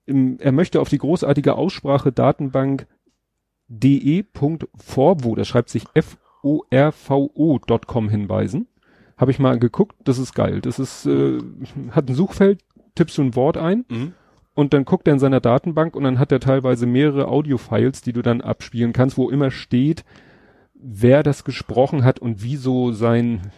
im, 0.06 0.38
er 0.40 0.52
möchte 0.52 0.80
auf 0.80 0.88
die 0.88 0.98
großartige 0.98 1.54
Aussprache 1.54 2.10
Datenbank 2.12 2.86
de.forvo, 3.68 5.34
das 5.34 5.48
schreibt 5.48 5.70
sich 5.70 5.84
F-O-R-V-O.com 6.82 8.08
hinweisen. 8.08 8.66
Habe 9.16 9.30
ich 9.30 9.38
mal 9.38 9.58
geguckt, 9.58 9.94
das 10.04 10.18
ist 10.18 10.34
geil. 10.34 10.60
Das 10.60 10.78
ist, 10.78 11.06
äh, 11.06 11.38
hat 11.90 12.08
ein 12.08 12.14
Suchfeld, 12.14 12.60
tippst 12.94 13.18
du 13.18 13.22
ein 13.22 13.34
Wort 13.36 13.56
ein 13.56 13.84
Mhm. 13.88 14.12
und 14.54 14.74
dann 14.74 14.84
guckt 14.84 15.06
er 15.06 15.14
in 15.14 15.18
seiner 15.20 15.40
Datenbank 15.40 15.94
und 15.96 16.04
dann 16.04 16.18
hat 16.18 16.32
er 16.32 16.40
teilweise 16.40 16.86
mehrere 16.86 17.28
Audiofiles, 17.28 18.02
die 18.02 18.12
du 18.12 18.20
dann 18.22 18.40
abspielen 18.40 18.92
kannst, 18.92 19.16
wo 19.16 19.30
immer 19.30 19.50
steht, 19.50 20.04
wer 20.82 21.22
das 21.22 21.44
gesprochen 21.44 22.04
hat 22.04 22.18
und 22.18 22.42
wieso 22.42 22.92
sein 22.92 23.52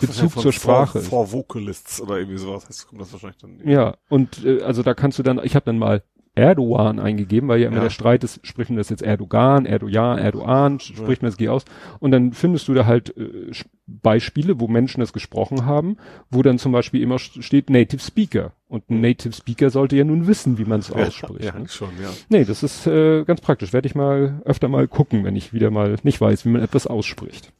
Bezug 0.00 0.38
zur 0.38 0.52
Sprache 0.52 1.00
ist. 1.00 1.08
Vor 1.08 1.32
Vocalists 1.32 2.00
oder 2.00 2.18
irgendwie 2.18 2.38
sowas. 2.38 2.66
Das 2.66 2.86
kommt 2.86 3.00
das 3.00 3.12
wahrscheinlich 3.12 3.38
dann. 3.38 3.60
Ja, 3.64 3.96
und 4.08 4.44
äh, 4.44 4.62
also 4.62 4.82
da 4.82 4.94
kannst 4.94 5.18
du 5.18 5.22
dann, 5.22 5.40
ich 5.42 5.54
habe 5.54 5.64
dann 5.66 5.78
mal 5.78 6.02
Erdogan 6.36 7.00
eingegeben, 7.00 7.48
weil 7.48 7.60
ja 7.60 7.66
immer 7.66 7.78
Ja. 7.78 7.82
der 7.82 7.90
Streit 7.90 8.22
ist, 8.24 8.46
spricht 8.46 8.70
man 8.70 8.76
das 8.76 8.88
jetzt 8.88 9.02
Erdogan, 9.02 9.66
Erdogan, 9.66 10.16
Erdogan, 10.18 10.78
spricht 10.78 11.22
man 11.22 11.30
das 11.30 11.36
G 11.36 11.48
aus. 11.48 11.64
Und 11.98 12.12
dann 12.12 12.32
findest 12.32 12.68
du 12.68 12.74
da 12.74 12.86
halt 12.86 13.16
äh, 13.16 13.50
Beispiele, 13.88 14.60
wo 14.60 14.68
Menschen 14.68 15.00
das 15.00 15.12
gesprochen 15.12 15.66
haben, 15.66 15.96
wo 16.30 16.42
dann 16.42 16.58
zum 16.58 16.70
Beispiel 16.70 17.02
immer 17.02 17.16
st- 17.16 17.42
steht 17.42 17.68
Native 17.68 18.00
Speaker. 18.00 18.52
Und 18.68 18.88
ein 18.88 19.00
Native 19.00 19.32
Speaker 19.34 19.70
sollte 19.70 19.96
ja 19.96 20.04
nun 20.04 20.28
wissen, 20.28 20.56
wie 20.58 20.64
man 20.64 20.78
es 20.80 20.92
ausspricht. 20.92 21.44
Ja, 21.44 21.58
ne? 21.58 21.68
schon, 21.68 21.90
ja. 22.00 22.08
Nee, 22.28 22.44
das 22.44 22.62
ist 22.62 22.86
äh, 22.86 23.24
ganz 23.24 23.40
praktisch. 23.40 23.72
Werde 23.72 23.88
ich 23.88 23.96
mal 23.96 24.40
öfter 24.44 24.68
mal 24.68 24.86
gucken, 24.86 25.24
wenn 25.24 25.34
ich 25.34 25.52
wieder 25.52 25.70
mal 25.72 25.96
nicht 26.04 26.20
weiß, 26.20 26.44
wie 26.46 26.50
man 26.50 26.62
etwas 26.62 26.86
ausspricht. 26.86 27.52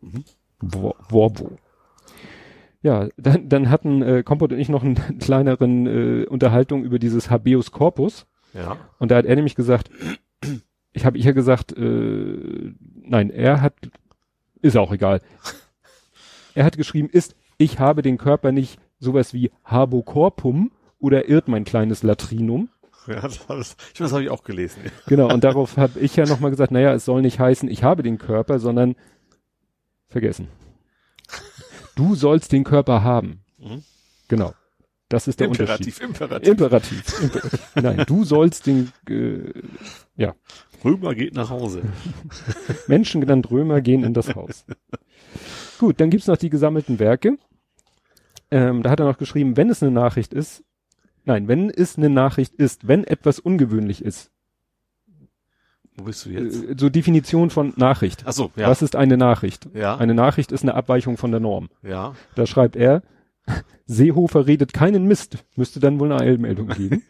Mhm. 0.00 0.24
Wo, 0.60 0.94
wo, 1.08 1.30
wo. 1.38 1.52
Ja, 2.82 3.08
dann, 3.16 3.48
dann 3.48 3.70
hatten 3.70 4.02
äh, 4.02 4.22
Kompot 4.22 4.52
und 4.52 4.58
ich 4.58 4.68
noch 4.68 4.82
einen 4.82 4.94
kleineren 5.18 5.86
äh, 5.86 6.26
Unterhaltung 6.26 6.84
über 6.84 6.98
dieses 6.98 7.30
Habeus 7.30 7.72
Corpus. 7.72 8.26
Ja. 8.54 8.76
Und 8.98 9.10
da 9.10 9.16
hat 9.16 9.26
er 9.26 9.36
nämlich 9.36 9.54
gesagt, 9.54 9.90
ich 10.92 11.04
habe 11.04 11.18
ich 11.18 11.24
ja 11.24 11.32
gesagt, 11.32 11.76
äh, 11.76 12.72
nein, 13.02 13.30
er 13.30 13.60
hat, 13.60 13.74
ist 14.62 14.76
auch 14.76 14.92
egal. 14.92 15.20
Er 16.54 16.64
hat 16.64 16.76
geschrieben, 16.76 17.08
ist, 17.10 17.36
ich 17.58 17.78
habe 17.78 18.02
den 18.02 18.18
Körper 18.18 18.52
nicht 18.52 18.80
sowas 18.98 19.34
wie 19.34 19.50
Habo 19.64 20.02
Corpum 20.02 20.72
oder 20.98 21.28
irrt 21.28 21.48
mein 21.48 21.64
kleines 21.64 22.02
Latrinum. 22.02 22.70
Ja, 23.06 23.20
das, 23.22 23.76
ich 23.92 23.98
das 23.98 24.12
habe 24.12 24.22
ich 24.22 24.30
auch 24.30 24.44
gelesen. 24.44 24.82
Genau, 25.06 25.32
und 25.32 25.44
darauf 25.44 25.76
habe 25.76 25.98
ich 26.00 26.16
ja 26.16 26.26
nochmal 26.26 26.50
gesagt, 26.50 26.72
naja, 26.72 26.92
es 26.92 27.04
soll 27.04 27.22
nicht 27.22 27.40
heißen, 27.40 27.68
ich 27.68 27.82
habe 27.82 28.02
den 28.02 28.18
Körper, 28.18 28.58
sondern 28.58 28.94
vergessen. 30.08 30.48
Du 31.94 32.14
sollst 32.14 32.52
den 32.52 32.64
Körper 32.64 33.02
haben. 33.02 33.44
Mhm. 33.58 33.82
Genau. 34.28 34.54
Das 35.08 35.26
ist 35.26 35.40
der 35.40 35.48
Unterschied. 35.48 35.98
Imperativ, 35.98 36.00
imperativ. 36.00 36.48
Imperativ. 36.48 37.22
Imperativ. 37.22 37.70
Nein, 37.74 38.04
du 38.06 38.24
sollst 38.24 38.66
den 38.66 38.92
äh, 39.08 39.52
ja, 40.16 40.34
Römer 40.84 41.14
geht 41.14 41.34
nach 41.34 41.50
Hause. 41.50 41.82
Menschen 42.86 43.20
genannt 43.20 43.50
Römer 43.50 43.80
gehen 43.80 44.04
in 44.04 44.14
das 44.14 44.34
Haus. 44.36 44.64
Gut, 45.78 46.00
dann 46.00 46.10
gibt's 46.10 46.28
noch 46.28 46.36
die 46.36 46.48
gesammelten 46.48 47.00
Werke. 47.00 47.38
Ähm, 48.52 48.82
da 48.82 48.90
hat 48.90 49.00
er 49.00 49.06
noch 49.06 49.18
geschrieben, 49.18 49.56
wenn 49.56 49.68
es 49.68 49.82
eine 49.82 49.92
Nachricht 49.92 50.32
ist, 50.32 50.62
nein, 51.24 51.48
wenn 51.48 51.70
es 51.70 51.96
eine 51.96 52.10
Nachricht 52.10 52.54
ist, 52.54 52.86
wenn 52.86 53.04
etwas 53.04 53.40
ungewöhnlich 53.40 54.04
ist, 54.04 54.30
Wo 56.00 56.04
bist 56.04 56.26
du 56.26 56.30
jetzt? 56.30 56.62
äh, 56.64 56.74
so 56.78 56.88
Definition 56.88 57.50
von 57.50 57.72
Nachricht. 57.76 58.24
Ach 58.26 58.32
so, 58.32 58.50
ja. 58.56 58.68
Was 58.68 58.82
ist 58.82 58.96
eine 58.96 59.16
Nachricht? 59.16 59.68
Ja. 59.74 59.96
Eine 59.96 60.14
Nachricht 60.14 60.52
ist 60.52 60.62
eine 60.62 60.74
Abweichung 60.74 61.16
von 61.16 61.30
der 61.30 61.40
Norm. 61.40 61.68
ja. 61.82 62.14
Da 62.34 62.46
schreibt 62.46 62.76
er, 62.76 63.02
Seehofer 63.86 64.46
redet 64.46 64.72
keinen 64.72 65.06
Mist. 65.06 65.38
Müsste 65.56 65.80
dann 65.80 65.98
wohl 66.00 66.12
eine 66.12 66.20
Eilmeldung 66.22 66.68
geben. 66.76 67.02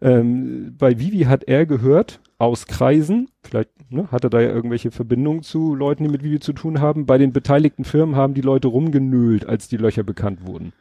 ähm, 0.00 0.74
bei 0.78 0.98
Vivi 0.98 1.20
hat 1.24 1.44
er 1.44 1.66
gehört, 1.66 2.20
aus 2.38 2.66
Kreisen, 2.66 3.28
vielleicht 3.42 3.70
ne, 3.90 4.08
hat 4.12 4.22
er 4.22 4.30
da 4.30 4.40
ja 4.40 4.50
irgendwelche 4.50 4.92
Verbindungen 4.92 5.42
zu 5.42 5.74
Leuten, 5.74 6.04
die 6.04 6.10
mit 6.10 6.22
Vivi 6.22 6.38
zu 6.38 6.52
tun 6.52 6.80
haben. 6.80 7.04
Bei 7.04 7.18
den 7.18 7.32
beteiligten 7.32 7.84
Firmen 7.84 8.14
haben 8.14 8.34
die 8.34 8.40
Leute 8.42 8.68
rumgenölt, 8.68 9.44
als 9.46 9.66
die 9.68 9.76
Löcher 9.76 10.04
bekannt 10.04 10.46
wurden. 10.46 10.72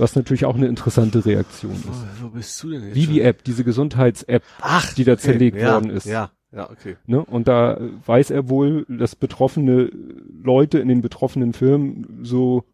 Was 0.00 0.16
natürlich 0.16 0.46
auch 0.46 0.54
eine 0.56 0.66
interessante 0.66 1.24
Reaktion 1.26 1.72
ist. 1.72 1.86
Oh, 1.88 2.22
wo 2.24 2.28
bist 2.30 2.62
du 2.62 2.70
denn 2.70 2.84
jetzt? 2.86 2.94
Vivi-App, 2.94 3.44
diese 3.44 3.64
Gesundheits-App, 3.64 4.42
die 4.96 5.04
da 5.04 5.12
okay. 5.12 5.20
zerlegt 5.20 5.58
ja, 5.58 5.74
worden 5.74 5.90
ist. 5.90 6.06
Ja, 6.06 6.30
ja, 6.52 6.70
okay. 6.70 6.96
Ne? 7.06 7.22
Und 7.24 7.48
da 7.48 7.78
weiß 8.06 8.30
er 8.30 8.48
wohl, 8.48 8.86
dass 8.88 9.14
betroffene 9.14 9.90
Leute 10.42 10.78
in 10.78 10.88
den 10.88 11.02
betroffenen 11.02 11.52
Firmen 11.52 12.20
so, 12.22 12.64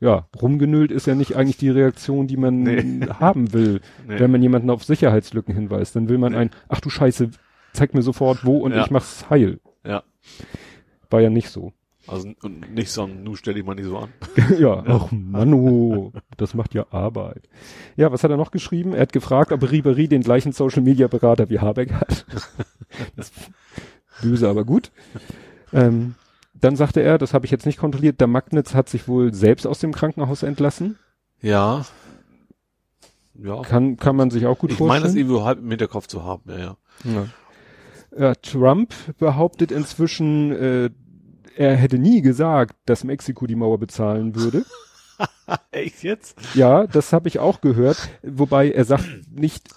ja, 0.00 0.26
rumgenüllt 0.40 0.90
ist 0.90 1.06
ja 1.06 1.14
nicht 1.14 1.36
eigentlich 1.36 1.56
die 1.56 1.70
Reaktion, 1.70 2.26
die 2.26 2.36
man 2.36 2.62
Nee. 2.64 3.06
haben 3.20 3.52
will, 3.52 3.80
Nee. 4.08 4.18
wenn 4.18 4.32
man 4.32 4.42
jemanden 4.42 4.68
auf 4.70 4.82
Sicherheitslücken 4.82 5.54
hinweist. 5.54 5.94
Dann 5.94 6.08
will 6.08 6.18
man 6.18 6.32
Nee. 6.32 6.38
ein, 6.38 6.50
ach 6.68 6.80
du 6.80 6.90
Scheiße, 6.90 7.30
zeig 7.72 7.94
mir 7.94 8.02
sofort 8.02 8.44
wo 8.44 8.58
und 8.58 8.72
Ja. 8.72 8.84
ich 8.84 8.90
mach's 8.90 9.30
heil. 9.30 9.60
Ja. 9.86 10.02
War 11.10 11.20
ja 11.20 11.30
nicht 11.30 11.48
so. 11.50 11.72
Also 12.06 12.28
und 12.42 12.74
nicht 12.74 12.90
so 12.90 13.04
ein, 13.04 13.22
nu 13.22 13.36
stell 13.36 13.54
dich 13.54 13.64
mal 13.64 13.74
nicht 13.74 13.86
so 13.86 13.98
an. 13.98 14.08
ja, 14.58 14.82
ach 14.86 15.12
Manu, 15.12 16.12
das 16.36 16.54
macht 16.54 16.74
ja 16.74 16.86
Arbeit. 16.90 17.48
Ja, 17.96 18.10
was 18.10 18.24
hat 18.24 18.30
er 18.30 18.36
noch 18.36 18.50
geschrieben? 18.50 18.92
Er 18.92 19.02
hat 19.02 19.12
gefragt, 19.12 19.52
ob 19.52 19.70
Ribery 19.70 20.08
den 20.08 20.22
gleichen 20.22 20.52
Social 20.52 20.82
Media 20.82 21.06
Berater 21.06 21.48
wie 21.48 21.60
Habeck 21.60 21.92
hat. 21.92 22.26
das 23.16 23.30
böse, 24.20 24.48
aber 24.48 24.64
gut. 24.64 24.90
Ähm, 25.72 26.16
dann 26.54 26.76
sagte 26.76 27.00
er, 27.02 27.18
das 27.18 27.34
habe 27.34 27.44
ich 27.44 27.50
jetzt 27.50 27.66
nicht 27.66 27.78
kontrolliert, 27.78 28.20
der 28.20 28.26
Magnitz 28.26 28.74
hat 28.74 28.88
sich 28.88 29.06
wohl 29.08 29.32
selbst 29.32 29.66
aus 29.66 29.78
dem 29.78 29.92
Krankenhaus 29.92 30.42
entlassen. 30.42 30.98
Ja. 31.40 31.84
Ja. 33.34 33.62
Kann, 33.62 33.96
kann 33.96 34.16
man 34.16 34.30
sich 34.30 34.46
auch 34.46 34.58
gut 34.58 34.72
ich 34.72 34.76
vorstellen. 34.76 35.02
meine, 35.02 35.12
das 35.12 35.14
irgendwo 35.14 35.44
halb 35.44 35.58
im 35.58 35.70
Hinterkopf 35.70 36.06
zu 36.06 36.24
haben, 36.24 36.42
ja, 36.48 36.58
ja. 36.58 36.76
Ja. 37.04 37.26
Ja, 38.16 38.34
Trump 38.34 38.92
behauptet 39.18 39.72
inzwischen, 39.72 40.52
äh, 40.52 40.90
er 41.56 41.76
hätte 41.76 41.98
nie 41.98 42.22
gesagt, 42.22 42.76
dass 42.86 43.04
Mexiko 43.04 43.46
die 43.46 43.56
Mauer 43.56 43.78
bezahlen 43.78 44.34
würde. 44.34 44.64
Echt 45.70 46.02
jetzt? 46.02 46.36
Ja, 46.54 46.86
das 46.86 47.12
habe 47.12 47.28
ich 47.28 47.38
auch 47.38 47.60
gehört. 47.60 48.08
Wobei 48.22 48.70
er 48.70 48.84
sagt 48.84 49.06
nicht, 49.30 49.68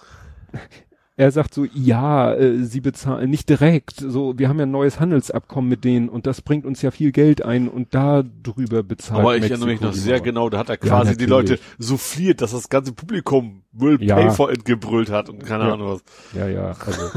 er 1.18 1.30
sagt 1.30 1.54
so, 1.54 1.64
ja, 1.72 2.34
äh, 2.34 2.62
sie 2.64 2.80
bezahlen 2.82 3.30
nicht 3.30 3.48
direkt. 3.48 4.00
So, 4.00 4.38
wir 4.38 4.48
haben 4.50 4.58
ja 4.58 4.66
ein 4.66 4.70
neues 4.70 5.00
Handelsabkommen 5.00 5.68
mit 5.70 5.82
denen 5.84 6.10
und 6.10 6.26
das 6.26 6.42
bringt 6.42 6.66
uns 6.66 6.82
ja 6.82 6.90
viel 6.90 7.10
Geld 7.10 7.42
ein 7.42 7.68
und 7.68 7.94
da 7.94 8.22
drüber 8.42 8.82
bezahlt. 8.82 9.20
Aber 9.20 9.34
ich 9.34 9.40
Mexiko 9.40 9.60
erinnere 9.62 9.72
mich 9.72 9.80
noch 9.80 9.92
die 9.92 9.98
sehr 9.98 10.20
genau, 10.20 10.50
da 10.50 10.58
hat 10.58 10.68
er 10.68 10.76
quasi 10.76 11.16
die 11.16 11.26
natürlich. 11.26 11.50
Leute 11.52 11.62
souffliert, 11.78 12.42
dass 12.42 12.50
das 12.50 12.68
ganze 12.68 12.92
Publikum 12.92 13.62
will 13.72 13.96
Ja. 14.02 14.16
pay 14.16 14.30
for 14.30 14.52
it 14.52 14.66
gebrüllt 14.66 15.10
hat 15.10 15.30
und 15.30 15.42
keine 15.44 15.64
Ja. 15.64 15.72
Ahnung 15.74 15.88
was. 15.94 16.04
Ja, 16.34 16.48
ja. 16.48 16.76
Also 16.84 17.10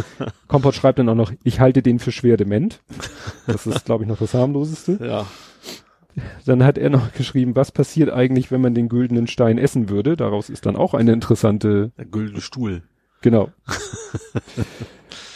Kompott 0.47 0.75
schreibt 0.75 0.99
dann 0.99 1.09
auch 1.09 1.15
noch, 1.15 1.33
ich 1.43 1.59
halte 1.59 1.81
den 1.81 1.99
für 1.99 2.13
schwer 2.13 2.37
dement. 2.37 2.81
Das 3.47 3.67
ist, 3.67 3.83
glaube 3.85 4.05
ich, 4.05 4.09
noch 4.09 4.17
das 4.19 4.33
harmloseste. 4.33 4.97
Ja. 5.01 5.25
Dann 6.45 6.63
hat 6.63 6.77
er 6.77 6.89
noch 6.89 7.11
geschrieben, 7.13 7.55
was 7.55 7.71
passiert 7.71 8.09
eigentlich, 8.11 8.51
wenn 8.51 8.61
man 8.61 8.73
den 8.75 8.89
güldenen 8.89 9.27
Stein 9.27 9.57
essen 9.57 9.89
würde? 9.89 10.17
Daraus 10.17 10.49
ist 10.49 10.65
dann 10.65 10.75
auch 10.75 10.93
eine 10.93 11.11
interessante, 11.13 11.91
Der 11.97 12.05
güldene 12.05 12.41
Stuhl. 12.41 12.81
Genau. 13.21 13.49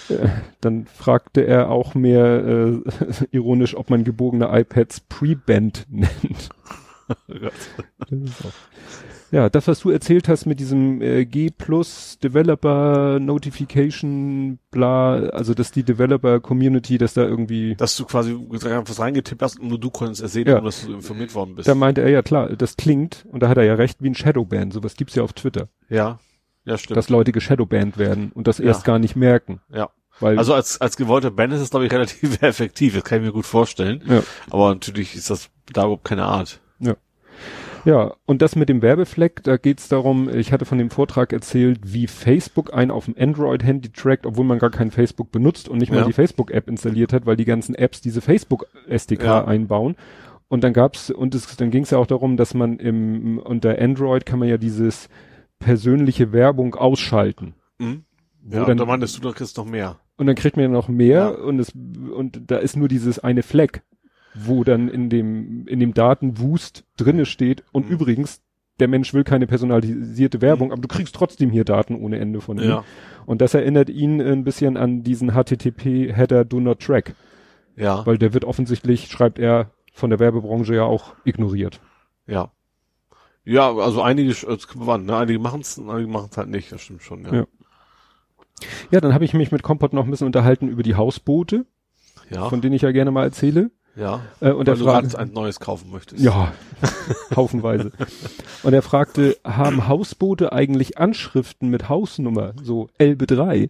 Äh, 0.10 0.28
Dann 0.60 0.86
fragte 0.86 1.48
er 1.48 1.70
auch 1.70 1.96
mehr 1.96 2.26
äh, 2.46 2.82
ironisch, 3.32 3.74
ob 3.76 3.90
man 3.90 4.04
gebogene 4.04 4.50
iPads 4.52 5.00
Pre-Band 5.08 5.86
nennt. 5.90 6.50
Das 7.18 8.54
Ja, 9.32 9.50
das, 9.50 9.68
was 9.70 9.80
du 9.80 9.90
erzählt 9.92 10.28
hast 10.28 10.46
mit 10.46 10.60
diesem 10.60 11.02
äh, 11.02 11.26
G 11.26 11.50
Plus 11.58 12.20
Developer 12.22 13.18
Notification, 13.22 14.60
bla, 14.72 15.16
also 15.30 15.54
dass 15.54 15.72
die 15.72 15.84
Developer 15.84 16.42
Community, 16.42 16.98
dass 16.98 17.14
da 17.14 17.24
irgendwie, 17.24 17.76
Dass 17.76 17.96
du 17.96 18.04
quasi 18.06 18.38
was 18.50 19.00
reingetippt 19.00 19.42
hast 19.42 19.60
und 19.60 19.70
nur 19.70 19.80
du 19.80 19.90
konntest 19.90 20.22
es 20.22 20.34
sehen, 20.34 20.48
Ja. 20.50 20.56
ohne 20.58 20.66
dass 20.66 20.86
du 20.86 20.94
informiert 20.94 21.34
worden 21.34 21.56
bist. 21.56 21.68
da 21.68 21.76
meinte 21.76 22.02
er 22.02 22.10
ja 22.10 22.22
klar, 22.22 22.50
das 22.50 22.76
klingt, 22.76 23.26
und 23.32 23.42
da 23.42 23.48
hat 23.50 23.58
er 23.58 23.64
ja 23.64 23.76
recht, 23.76 24.04
wie 24.04 24.10
ein 24.10 24.16
Shadowban, 24.16 24.72
sowas 24.72 24.96
gibt's 24.96 25.16
ja 25.16 25.24
auf 25.24 25.32
Twitter, 25.34 25.70
ja. 25.90 26.20
Ja, 26.66 26.78
stimmt. 26.78 26.98
dass 26.98 27.10
Leute 27.10 27.32
geshadowbanned 27.32 27.98
werden 27.98 28.32
und 28.34 28.48
das 28.48 28.60
erst 28.60 28.86
gar 28.86 29.00
nicht 29.00 29.16
merken, 29.16 29.60
ja. 29.74 29.90
weil, 30.20 30.38
Also 30.38 30.54
als, 30.54 30.80
als 30.80 30.96
gewollter 30.98 31.32
Ban 31.32 31.52
ist 31.52 31.60
es, 31.62 31.70
glaube 31.72 31.86
ich, 31.86 31.92
relativ 31.94 32.42
effektiv. 32.42 32.96
Das 32.96 33.04
kann 33.04 33.20
ich 33.20 33.26
mir 33.26 33.34
gut 33.34 33.46
vorstellen. 33.46 34.02
ja. 34.08 34.24
Aber 34.50 34.70
natürlich 34.74 35.16
ist 35.16 35.30
das 35.30 35.50
da 35.74 35.82
überhaupt 35.84 36.06
keine 36.06 36.24
Art. 36.26 36.60
Ja, 37.86 38.14
und 38.26 38.42
das 38.42 38.56
mit 38.56 38.70
dem 38.70 38.82
Werbefleck, 38.82 39.44
da 39.44 39.58
geht's 39.58 39.90
darum, 39.90 40.30
ich 40.34 40.54
hatte 40.54 40.64
von 40.64 40.78
dem 40.78 40.90
Vortrag 40.90 41.34
erzählt, 41.34 41.80
wie 41.84 42.08
Facebook 42.08 42.74
einen 42.74 42.92
auf 42.92 43.06
dem 43.06 43.16
Android-Handy 43.20 43.90
trackt, 43.92 44.26
obwohl 44.26 44.46
man 44.46 44.58
gar 44.58 44.70
kein 44.70 44.90
Facebook 44.90 45.34
benutzt 45.34 45.68
und 45.68 45.80
nicht 45.80 45.92
mal 45.92 45.98
Ja. 46.00 46.06
die 46.06 46.14
Facebook-App 46.14 46.70
installiert 46.70 47.12
hat, 47.12 47.26
weil 47.26 47.36
die 47.36 47.44
ganzen 47.44 47.76
Apps 47.76 48.00
diese 48.00 48.22
Facebook-SDK 48.22 49.24
Ja. 49.26 49.44
einbauen. 49.46 49.98
Und 50.48 50.64
dann 50.64 50.72
gab's, 50.72 51.10
und 51.12 51.36
es, 51.36 51.58
dann 51.58 51.72
ging's 51.72 51.90
ja 51.92 51.98
auch 51.98 52.08
darum, 52.08 52.38
dass 52.38 52.54
man 52.54 52.78
im, 52.80 53.38
unter 53.40 53.78
Android 53.78 54.26
kann 54.26 54.40
man 54.40 54.48
ja 54.48 54.58
dieses 54.58 55.10
persönliche 55.64 56.32
Werbung 56.32 56.76
ausschalten. 56.76 57.56
Mhm. 57.80 58.04
Ja, 58.50 58.62
dann- 58.62 58.72
und 58.72 58.78
da 58.80 58.86
meintest 58.86 59.18
du, 59.18 59.22
da 59.22 59.32
kriegst 59.32 59.58
du 59.58 59.62
noch 59.64 59.70
mehr. 59.70 59.98
Und 60.18 60.28
dann 60.28 60.36
kriegt 60.36 60.58
man 60.58 60.64
ja 60.66 60.70
noch 60.72 60.90
mehr 60.90 61.18
Ja. 61.18 61.28
und 61.30 61.60
es, 61.60 61.72
und 61.74 62.42
da 62.52 62.58
ist 62.58 62.76
nur 62.78 62.88
dieses 62.88 63.20
eine 63.20 63.42
Fleck, 63.44 63.82
wo 64.36 64.64
dann 64.64 64.90
in 64.90 65.10
dem, 65.10 65.66
in 65.68 65.80
dem 65.80 65.94
Datenwust 65.94 66.86
drinne 66.98 67.26
steht. 67.26 67.64
Und 67.72 67.88
Mhm. 67.88 67.94
übrigens, 67.94 68.42
der 68.80 68.88
Mensch 68.88 69.14
will 69.14 69.24
keine 69.24 69.48
personalisierte 69.48 70.42
Werbung, 70.42 70.72
aber 70.72 70.82
du 70.82 70.88
kriegst 70.88 71.16
trotzdem 71.16 71.52
hier 71.52 71.64
Daten 71.64 71.96
ohne 71.96 72.18
Ende 72.20 72.42
von 72.42 72.58
ihm. 72.58 72.70
Ja. 72.70 72.84
Und 73.26 73.42
das 73.42 73.54
erinnert 73.54 73.90
ihn 73.90 74.20
ein 74.22 74.44
bisschen 74.44 74.78
an 74.78 75.04
diesen 75.04 75.32
HTTP-Header 75.34 76.44
Do 76.46 76.60
Not 76.60 76.80
Track, 76.82 77.16
Ja. 77.76 78.06
weil 78.06 78.18
der 78.18 78.34
wird 78.34 78.46
offensichtlich, 78.46 79.08
schreibt 79.08 79.40
er, 79.40 79.72
von 79.94 80.10
der 80.10 80.20
Werbebranche 80.20 80.74
ja 80.76 80.84
auch 80.84 81.14
ignoriert. 81.24 81.80
Ja. 82.28 82.52
Ja, 83.46 83.76
also 83.76 84.02
einige, 84.02 84.32
es 84.32 84.68
kommt 84.68 84.88
an, 84.88 85.06
ne? 85.06 85.18
einige 85.18 85.40
machen 85.40 85.62
es, 85.62 85.78
einige 85.80 86.08
machen 86.08 86.30
es 86.32 86.38
halt 86.38 86.50
nicht, 86.50 86.72
das 86.72 86.82
stimmt 86.82 87.04
schon, 87.04 87.24
ja. 87.26 87.34
Ja. 87.34 87.46
Ja, 88.92 89.02
dann 89.02 89.14
habe 89.14 89.26
ich 89.26 89.34
mich 89.34 89.52
mit 89.52 89.64
Kompott 89.64 89.92
noch 89.94 90.06
ein 90.06 90.12
bisschen 90.12 90.28
unterhalten 90.28 90.70
über 90.70 90.84
die 90.84 90.96
Hausboote, 90.96 91.66
Ja, 92.30 92.48
von 92.50 92.62
denen 92.62 92.74
ich 92.76 92.84
ja 92.84 92.92
gerne 92.92 93.12
mal 93.12 93.24
erzähle. 93.24 93.72
ja. 93.96 94.22
Äh, 94.40 94.52
und 94.52 94.60
Weil 94.60 94.64
der 94.66 94.76
du 94.76 94.84
fragt, 94.86 95.10
gerade 95.10 95.20
ein 95.20 95.34
neues 95.34 95.60
kaufen 95.60 95.92
möchtest. 95.92 96.24
Ja, 96.24 96.54
haufenweise. 97.36 97.92
Und 98.64 98.74
er 98.74 98.82
fragte, 98.82 99.36
haben 99.44 99.88
Hausboote 99.90 100.54
eigentlich 100.54 100.98
Anschriften 100.98 101.70
mit 101.70 101.90
Hausnummer, 101.90 102.54
so 102.62 102.90
Elbe 102.98 103.28
3? 103.28 103.70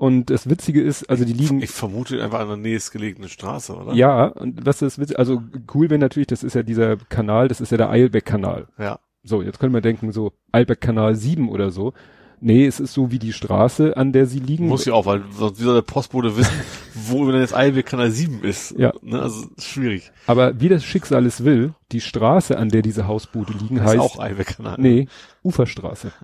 Und 0.00 0.30
das 0.30 0.48
Witzige 0.48 0.80
ist, 0.80 1.10
also 1.10 1.24
die 1.24 1.32
liegen, 1.32 1.60
Ich 1.60 1.70
vermute 1.70 2.22
einfach 2.22 2.38
an 2.38 2.46
der 2.46 2.56
nächstgelegenen 2.56 3.28
Straße, 3.28 3.74
oder? 3.74 3.94
ja, 3.94 4.26
und 4.26 4.64
was 4.64 4.80
ist 4.80 5.00
witzig, 5.00 5.18
also 5.18 5.42
cool 5.74 5.90
wäre 5.90 5.98
natürlich, 5.98 6.28
das 6.28 6.44
ist 6.44 6.54
ja 6.54 6.62
dieser 6.62 6.98
Kanal, 7.08 7.48
das 7.48 7.60
ist 7.60 7.72
ja 7.72 7.78
der 7.78 7.90
Eilbeck-Kanal. 7.90 8.68
Ja. 8.78 9.00
So, 9.24 9.42
jetzt 9.42 9.58
können 9.58 9.74
wir 9.74 9.80
denken, 9.80 10.12
so 10.12 10.34
Eilbeck-Kanal 10.52 11.16
7 11.16 11.48
oder 11.48 11.72
so. 11.72 11.94
Nee, 12.40 12.66
es 12.66 12.78
ist 12.80 12.92
so 12.94 13.10
wie 13.10 13.18
die 13.18 13.32
Straße, 13.32 13.96
an 13.96 14.12
der 14.12 14.26
sie 14.26 14.38
liegen. 14.38 14.68
Muss 14.68 14.84
ja 14.84 14.92
auch, 14.94 15.06
weil 15.06 15.22
sonst 15.32 15.58
wie 15.58 15.64
soll 15.64 15.74
der 15.74 15.82
Postbote 15.82 16.36
wissen, 16.36 16.52
wo 16.94 17.30
denn 17.30 17.40
jetzt 17.40 17.54
Eilweg 17.54 17.86
Kanal 17.86 18.10
7 18.10 18.42
ist? 18.44 18.74
Ja. 18.78 18.92
Ne? 19.02 19.20
Also 19.20 19.46
schwierig. 19.58 20.10
Aber 20.26 20.60
wie 20.60 20.68
das 20.68 20.84
Schicksal 20.84 21.26
es 21.26 21.44
will, 21.44 21.74
die 21.92 22.00
Straße, 22.00 22.56
an 22.58 22.68
der 22.68 22.82
diese 22.82 23.06
Hausboote 23.08 23.52
liegen, 23.54 23.80
heißt, 23.82 23.94
ist 23.94 24.00
auch 24.00 24.18
Eilweg 24.20 24.56
Kanal. 24.56 24.76
nee, 24.78 25.08
Uferstraße. 25.42 26.12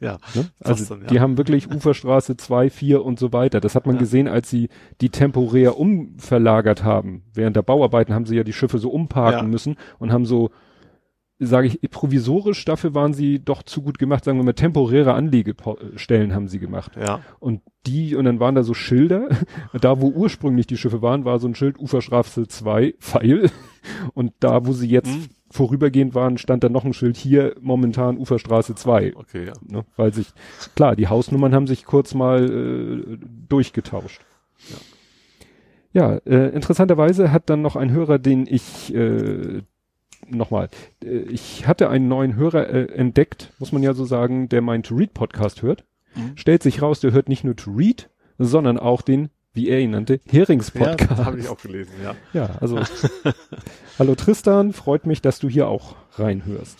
Ja. 0.00 0.18
Ne? 0.34 0.48
Also 0.60 0.84
dann, 0.94 1.02
ja. 1.02 1.06
die 1.08 1.20
haben 1.20 1.38
wirklich 1.38 1.70
Uferstraße 1.70 2.36
2, 2.36 2.70
4 2.70 3.04
und 3.04 3.18
so 3.18 3.32
weiter. 3.32 3.60
Das 3.60 3.74
hat 3.74 3.86
man 3.86 3.96
Ja. 3.96 4.00
gesehen, 4.00 4.28
als 4.28 4.50
sie 4.50 4.68
die 5.00 5.10
temporär 5.10 5.78
umverlagert 5.78 6.82
haben. 6.84 7.22
Während 7.34 7.56
der 7.56 7.62
Bauarbeiten 7.62 8.14
haben 8.14 8.26
sie 8.26 8.36
ja 8.36 8.42
die 8.44 8.52
Schiffe 8.52 8.78
so 8.78 8.90
umparken 8.90 9.42
Ja. 9.44 9.48
müssen 9.48 9.76
und 9.98 10.12
haben 10.12 10.26
so, 10.26 10.50
sage 11.38 11.68
ich, 11.68 11.90
provisorisch, 11.90 12.64
dafür 12.64 12.94
waren 12.94 13.12
sie 13.12 13.44
doch 13.44 13.62
zu 13.62 13.82
gut 13.82 13.98
gemacht, 13.98 14.24
sagen 14.24 14.38
wir 14.38 14.44
mal, 14.44 14.54
temporäre 14.54 15.12
Anlegestellen 15.14 16.34
haben 16.34 16.48
sie 16.48 16.58
gemacht. 16.58 16.92
Ja. 16.96 17.20
Und 17.40 17.60
die, 17.86 18.14
und 18.16 18.24
dann 18.24 18.40
waren 18.40 18.54
da 18.54 18.62
so 18.62 18.74
Schilder, 18.74 19.28
da 19.80 20.00
wo 20.00 20.08
ursprünglich 20.08 20.66
die 20.66 20.76
Schiffe 20.76 21.02
waren, 21.02 21.24
war 21.24 21.38
so 21.38 21.46
ein 21.46 21.54
Schild 21.54 21.78
Uferstraße 21.78 22.48
2, 22.48 22.94
Pfeil. 22.98 23.50
Und 24.14 24.32
da, 24.40 24.66
wo 24.66 24.72
sie 24.72 24.88
jetzt 24.88 25.14
Hm. 25.14 25.26
vorübergehend 25.48 26.16
waren, 26.16 26.38
stand 26.38 26.64
da 26.64 26.68
noch 26.68 26.84
ein 26.84 26.92
Schild 26.92 27.16
hier, 27.16 27.54
momentan 27.60 28.18
Uferstraße 28.18 28.74
2. 28.74 29.14
Okay, 29.14 29.46
ja. 29.46 29.52
Ne? 29.64 29.84
Weil 29.96 30.12
sich, 30.12 30.26
klar, 30.74 30.96
die 30.96 31.06
Hausnummern 31.06 31.54
haben 31.54 31.68
sich 31.68 31.84
kurz 31.84 32.12
mal 32.12 32.50
äh, 32.50 33.18
durchgetauscht. 33.48 34.22
Ja, 35.92 36.16
äh, 36.26 36.48
interessanterweise 36.48 37.30
hat 37.30 37.48
dann 37.48 37.62
noch 37.62 37.76
ein 37.76 37.92
Hörer, 37.92 38.18
den 38.18 38.46
ich 38.48 38.92
äh, 38.92 39.62
nochmal, 40.30 40.68
äh, 41.04 41.18
ich 41.30 41.66
hatte 41.66 41.88
einen 41.88 42.08
neuen 42.08 42.36
Hörer 42.36 42.68
äh, 42.68 42.92
entdeckt, 42.92 43.52
muss 43.58 43.72
man 43.72 43.82
ja 43.82 43.94
so 43.94 44.04
sagen, 44.04 44.48
der 44.48 44.62
meinen 44.62 44.82
To 44.82 44.94
Read 44.94 45.14
Podcast 45.14 45.62
hört. 45.62 45.84
Mhm. 46.14 46.32
Stellt 46.36 46.62
sich 46.62 46.82
raus, 46.82 47.00
der 47.00 47.12
hört 47.12 47.28
nicht 47.28 47.44
nur 47.44 47.56
To 47.56 47.70
Read, 47.70 48.10
sondern 48.38 48.78
auch 48.78 49.02
den, 49.02 49.30
wie 49.52 49.68
er 49.68 49.80
ihn 49.80 49.90
nannte, 49.92 50.20
Herings 50.28 50.72
Ja, 50.74 50.80
Podcast. 50.86 51.10
das 51.10 51.24
habe 51.24 51.38
ich 51.38 51.48
auch 51.48 51.60
gelesen, 51.60 51.92
ja. 52.02 52.14
Ja, 52.32 52.56
also 52.60 52.80
hallo 53.98 54.14
Tristan, 54.14 54.72
freut 54.72 55.06
mich, 55.06 55.22
dass 55.22 55.38
du 55.38 55.48
hier 55.48 55.68
auch 55.68 55.96
reinhörst. 56.14 56.78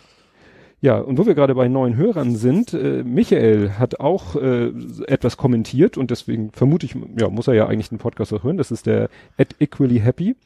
Ja, 0.82 0.98
und 0.98 1.16
wo 1.16 1.24
wir 1.26 1.34
gerade 1.34 1.54
bei 1.54 1.68
neuen 1.68 1.96
Hörern 1.96 2.36
sind, 2.36 2.74
äh, 2.74 3.02
Michael 3.02 3.72
hat 3.78 3.98
auch 3.98 4.36
äh, 4.36 4.70
etwas 5.06 5.38
kommentiert 5.38 5.96
und 5.96 6.10
deswegen 6.10 6.52
vermute 6.52 6.84
ich, 6.84 6.94
ja, 7.18 7.30
muss 7.30 7.48
er 7.48 7.54
ja 7.54 7.66
eigentlich 7.66 7.88
den 7.88 7.98
Podcast 7.98 8.32
auch 8.34 8.44
hören, 8.44 8.58
das 8.58 8.70
ist 8.70 8.86
der 8.86 9.08
at 9.38 9.56
Equally 9.58 10.00
Happy. 10.00 10.36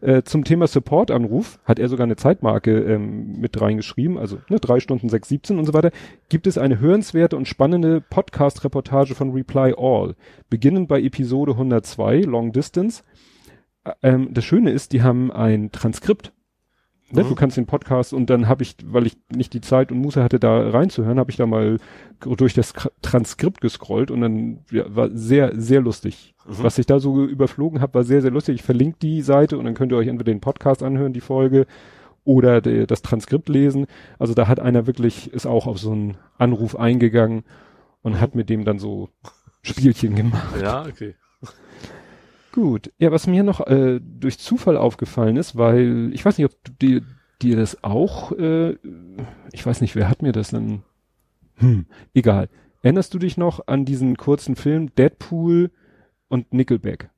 Äh, 0.00 0.22
zum 0.22 0.44
Thema 0.44 0.66
Support-Anruf 0.66 1.58
hat 1.64 1.78
er 1.78 1.88
sogar 1.88 2.04
eine 2.04 2.16
Zeitmarke 2.16 2.78
ähm, 2.78 3.38
mit 3.38 3.60
reingeschrieben, 3.60 4.18
also 4.18 4.38
ne, 4.48 4.58
drei 4.60 4.80
Stunden 4.80 5.08
6,17 5.08 5.58
und 5.58 5.64
so 5.64 5.74
weiter. 5.74 5.90
Gibt 6.28 6.46
es 6.46 6.58
eine 6.58 6.80
hörenswerte 6.80 7.36
und 7.36 7.48
spannende 7.48 8.00
Podcast-Reportage 8.00 9.14
von 9.14 9.32
Reply 9.32 9.74
All, 9.76 10.14
beginnend 10.50 10.88
bei 10.88 11.00
Episode 11.00 11.52
102, 11.52 12.20
Long 12.20 12.52
Distance. 12.52 13.02
Ähm, 14.02 14.28
das 14.32 14.44
Schöne 14.44 14.70
ist, 14.70 14.92
die 14.92 15.02
haben 15.02 15.32
ein 15.32 15.70
Transkript 15.72 16.32
Ne? 17.10 17.22
Mhm. 17.22 17.28
Du 17.28 17.34
kannst 17.34 17.56
den 17.56 17.66
Podcast 17.66 18.12
und 18.12 18.30
dann 18.30 18.48
habe 18.48 18.62
ich, 18.62 18.76
weil 18.84 19.06
ich 19.06 19.16
nicht 19.34 19.52
die 19.52 19.60
Zeit 19.60 19.92
und 19.92 19.98
Muße 19.98 20.22
hatte, 20.22 20.40
da 20.40 20.70
reinzuhören, 20.70 21.18
habe 21.18 21.30
ich 21.30 21.36
da 21.36 21.46
mal 21.46 21.78
durch 22.20 22.54
das 22.54 22.74
Transkript 23.02 23.60
gescrollt 23.60 24.10
und 24.10 24.20
dann 24.20 24.58
ja, 24.70 24.84
war 24.88 25.10
sehr, 25.12 25.52
sehr 25.54 25.80
lustig. 25.80 26.34
Mhm. 26.46 26.62
Was 26.62 26.78
ich 26.78 26.86
da 26.86 26.98
so 26.98 27.24
überflogen 27.24 27.80
habe, 27.80 27.94
war 27.94 28.04
sehr, 28.04 28.22
sehr 28.22 28.32
lustig. 28.32 28.56
Ich 28.56 28.62
verlinke 28.62 28.98
die 29.00 29.22
Seite 29.22 29.56
und 29.56 29.64
dann 29.64 29.74
könnt 29.74 29.92
ihr 29.92 29.98
euch 29.98 30.08
entweder 30.08 30.32
den 30.32 30.40
Podcast 30.40 30.82
anhören, 30.82 31.12
die 31.12 31.20
Folge, 31.20 31.66
oder 32.26 32.60
de, 32.60 32.86
das 32.86 33.02
Transkript 33.02 33.48
lesen. 33.48 33.86
Also 34.18 34.34
da 34.34 34.48
hat 34.48 34.60
einer 34.60 34.86
wirklich, 34.86 35.32
ist 35.32 35.46
auch 35.46 35.66
auf 35.66 35.78
so 35.78 35.92
einen 35.92 36.16
Anruf 36.36 36.76
eingegangen 36.76 37.44
und 38.02 38.20
hat 38.20 38.34
mit 38.34 38.50
dem 38.50 38.64
dann 38.64 38.78
so 38.78 39.08
Spielchen 39.62 40.14
gemacht. 40.16 40.60
Ja, 40.60 40.84
okay. 40.84 41.14
Gut. 42.56 42.90
Ja, 42.96 43.12
was 43.12 43.26
mir 43.26 43.42
noch 43.42 43.66
äh, 43.66 44.00
durch 44.02 44.38
Zufall 44.38 44.78
aufgefallen 44.78 45.36
ist, 45.36 45.56
weil 45.58 46.10
ich 46.14 46.24
weiß 46.24 46.38
nicht, 46.38 46.46
ob 46.46 46.52
du 46.64 46.72
dir, 46.72 47.02
dir 47.42 47.54
das 47.56 47.84
auch, 47.84 48.32
äh, 48.32 48.76
ich 49.52 49.64
weiß 49.66 49.82
nicht, 49.82 49.94
wer 49.94 50.08
hat 50.08 50.22
mir 50.22 50.32
das 50.32 50.48
denn? 50.50 50.82
Hm, 51.56 51.84
egal. 52.14 52.48
Erinnerst 52.80 53.12
du 53.12 53.18
dich 53.18 53.36
noch 53.36 53.66
an 53.66 53.84
diesen 53.84 54.16
kurzen 54.16 54.56
Film 54.56 54.94
Deadpool 54.94 55.70
und 56.28 56.54
Nickelback? 56.54 57.10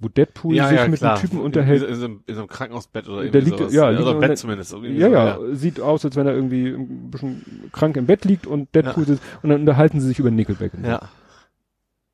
Wo 0.00 0.08
Deadpool 0.08 0.56
sich 0.56 0.88
mit 0.88 1.00
einem 1.02 1.18
Typen 1.20 1.38
unterhält. 1.40 1.82
In, 1.84 1.88
in, 1.90 1.94
so 1.94 2.04
einem- 2.06 2.22
in 2.26 2.34
so 2.34 2.40
einem 2.40 2.48
Krankenhausbett 2.48 3.08
oder 3.08 3.18
Der 3.22 3.26
irgendwie 3.26 3.44
liegt- 3.46 3.58
sowas. 3.58 3.72
ja, 3.72 3.82
oder 3.84 3.92
liegt 3.92 4.08
unter- 4.08 4.26
Bett 4.28 4.38
zumindest. 4.38 4.72
Irgendwie 4.72 4.96
Ja, 4.98 5.36
so, 5.36 5.46
ja, 5.46 5.54
sieht 5.54 5.80
aus, 5.80 6.04
als 6.04 6.16
wenn 6.16 6.26
er 6.26 6.34
irgendwie 6.34 6.70
ein 6.70 7.10
bisschen 7.12 7.70
krank 7.70 7.96
im 7.96 8.06
Bett 8.06 8.24
liegt 8.24 8.48
und 8.48 8.74
Deadpool 8.74 9.06
sitzt 9.06 9.22
und 9.42 9.50
dann 9.50 9.60
unterhalten 9.60 10.00
sie 10.00 10.08
sich 10.08 10.18
über 10.18 10.32
Nickelback. 10.32 10.72
Ja. 10.82 11.08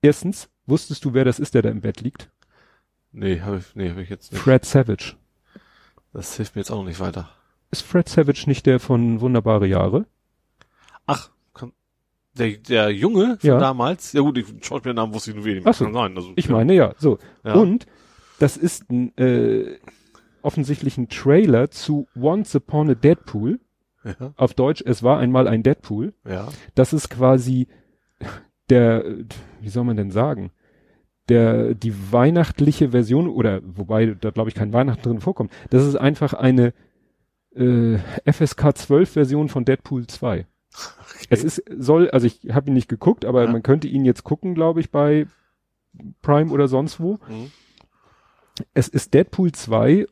Erstens, 0.02 0.50
wusstest 0.66 1.02
du, 1.06 1.14
wer 1.14 1.24
das 1.24 1.38
ist, 1.38 1.54
der 1.54 1.62
da 1.62 1.70
im 1.70 1.80
Bett 1.80 2.02
liegt? 2.02 2.28
Nee, 3.12 3.40
habe 3.40 3.58
ich, 3.58 3.74
nee, 3.74 3.90
hab 3.90 3.98
ich 3.98 4.08
jetzt 4.08 4.32
nicht. 4.32 4.40
Fred 4.42 4.64
Savage. 4.64 5.14
Das 6.12 6.36
hilft 6.36 6.54
mir 6.56 6.60
jetzt 6.60 6.70
auch 6.70 6.76
noch 6.78 6.84
nicht 6.86 7.00
weiter. 7.00 7.28
Ist 7.70 7.82
Fred 7.82 8.08
Savage 8.08 8.44
nicht 8.46 8.66
der 8.66 8.80
von 8.80 9.20
Wunderbare 9.20 9.66
Jahre? 9.66 10.06
Ach, 11.06 11.30
kann, 11.54 11.72
der, 12.34 12.52
der 12.58 12.90
Junge 12.90 13.38
von 13.40 13.48
Ja. 13.48 13.58
damals? 13.58 14.12
Ja 14.12 14.20
gut, 14.22 14.36
den 14.36 14.62
Schauspielernamen 14.62 15.14
wusste 15.14 15.30
ich 15.30 15.36
nur 15.36 15.44
wenig. 15.44 15.66
Ach 15.66 15.74
so. 15.74 15.84
Kann 15.84 15.94
sein, 15.94 16.16
also, 16.16 16.32
Ich 16.36 16.46
ja. 16.46 16.52
meine, 16.52 16.74
ja, 16.74 16.94
so. 16.98 17.18
Ja. 17.44 17.54
Und 17.54 17.86
das 18.38 18.56
ist 18.56 18.90
ein, 18.90 19.16
äh, 19.18 19.78
offensichtlich 20.42 20.98
ein 20.98 21.08
Trailer 21.08 21.70
zu 21.70 22.08
Once 22.16 22.54
Upon 22.54 22.90
a 22.90 22.94
Deadpool. 22.94 23.60
Ja, 24.04 24.32
Auf 24.36 24.54
Deutsch, 24.54 24.82
es 24.84 25.02
war 25.02 25.18
einmal 25.20 25.46
ein 25.46 25.62
Deadpool. 25.62 26.12
ja. 26.28 26.48
Das 26.74 26.92
ist 26.92 27.08
quasi 27.08 27.68
der, 28.70 29.04
wie 29.60 29.68
soll 29.68 29.84
man 29.84 29.96
denn 29.96 30.10
sagen? 30.10 30.50
Der, 31.28 31.74
die 31.74 31.94
weihnachtliche 32.12 32.90
Version, 32.90 33.28
oder 33.28 33.60
wobei 33.64 34.06
da 34.20 34.30
glaube 34.30 34.48
ich 34.50 34.56
kein 34.56 34.72
Weihnachten 34.72 35.02
drin 35.02 35.20
vorkommt, 35.20 35.52
das 35.70 35.86
ist 35.86 35.94
einfach 35.96 36.34
eine 36.34 36.74
äh, 37.54 37.98
FSK 38.30 38.76
12 38.76 39.10
Version 39.10 39.48
von 39.48 39.64
Deadpool 39.64 40.06
2. 40.06 40.46
Es 41.30 41.44
ist, 41.44 41.62
soll, 41.78 42.10
also 42.10 42.26
ich 42.26 42.40
habe 42.52 42.70
ihn 42.70 42.74
nicht 42.74 42.88
geguckt, 42.88 43.24
aber 43.24 43.44
Ja. 43.44 43.52
man 43.52 43.62
könnte 43.62 43.86
ihn 43.86 44.04
jetzt 44.04 44.24
gucken, 44.24 44.54
glaube 44.54 44.80
ich, 44.80 44.90
bei 44.90 45.26
Prime 46.22 46.50
oder 46.50 46.66
sonst 46.66 46.98
wo. 46.98 47.20
Mhm. 47.28 47.52
Es 48.74 48.88
ist 48.88 49.14
Deadpool 49.14 49.52
2 49.52 50.06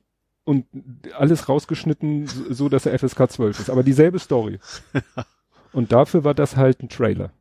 und 0.45 0.67
alles 1.19 1.49
rausgeschnitten, 1.49 2.27
so, 2.27 2.53
so 2.53 2.69
dass 2.69 2.87
er 2.87 2.99
FSK 2.99 3.31
12 3.31 3.61
ist, 3.61 3.71
aber 3.71 3.83
dieselbe 3.83 4.19
Story. 4.19 4.59
und 5.73 5.93
dafür 5.93 6.25
war 6.25 6.35
das 6.35 6.57
halt 6.57 6.83
ein 6.83 6.89
Trailer. 6.89 7.33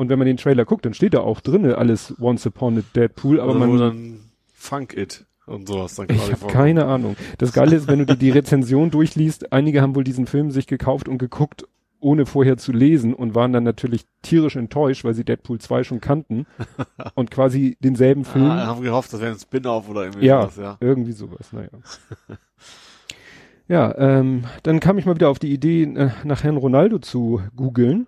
Und 0.00 0.08
wenn 0.08 0.18
man 0.18 0.24
den 0.24 0.38
Trailer 0.38 0.64
guckt, 0.64 0.86
dann 0.86 0.94
steht 0.94 1.12
da 1.12 1.20
auch 1.20 1.42
drinne 1.42 1.76
alles 1.76 2.14
Once 2.18 2.46
Upon 2.46 2.78
a 2.78 2.82
Deadpool, 2.96 3.38
aber 3.38 3.52
also 3.52 3.58
man 3.66 3.76
dann 3.76 4.20
Funk 4.50 4.96
It 4.96 5.26
und 5.44 5.68
sowas 5.68 5.94
dann 5.94 6.06
ich 6.08 6.32
habe 6.32 6.46
keine 6.46 6.86
Ahnung. 6.86 7.16
Das 7.36 7.52
Geile 7.52 7.76
ist, 7.76 7.86
wenn 7.86 7.98
du 7.98 8.06
dir 8.06 8.16
die 8.16 8.30
Rezension 8.30 8.90
durchliest, 8.90 9.52
einige 9.52 9.82
haben 9.82 9.94
wohl 9.94 10.02
diesen 10.02 10.26
Film 10.26 10.52
sich 10.52 10.66
gekauft 10.66 11.06
und 11.06 11.18
geguckt, 11.18 11.68
ohne 12.00 12.24
vorher 12.24 12.56
zu 12.56 12.72
lesen 12.72 13.12
und 13.12 13.34
waren 13.34 13.52
dann 13.52 13.62
natürlich 13.62 14.06
tierisch 14.22 14.56
enttäuscht, 14.56 15.04
weil 15.04 15.12
sie 15.12 15.22
Deadpool 15.22 15.60
2 15.60 15.84
schon 15.84 16.00
kannten 16.00 16.46
und 17.14 17.30
quasi 17.30 17.76
denselben 17.80 18.24
Film. 18.24 18.50
Ah, 18.50 18.68
haben 18.68 18.80
gehofft, 18.80 19.12
das 19.12 19.20
wäre 19.20 19.32
ein 19.32 19.38
Spin-off 19.38 19.86
oder 19.90 20.04
irgendwie 20.04 20.24
Ja, 20.24 20.44
sowas, 20.44 20.56
ja. 20.56 20.78
irgendwie 20.80 21.12
sowas, 21.12 21.52
naja. 21.52 21.68
ja, 23.68 23.94
ähm, 23.98 24.44
dann 24.62 24.80
kam 24.80 24.96
ich 24.96 25.04
mal 25.04 25.16
wieder 25.16 25.28
auf 25.28 25.38
die 25.38 25.52
Idee, 25.52 25.82
äh, 25.82 26.08
nach 26.24 26.42
Herrn 26.42 26.56
Ronaldo 26.56 27.00
zu 27.00 27.42
googeln. 27.54 28.06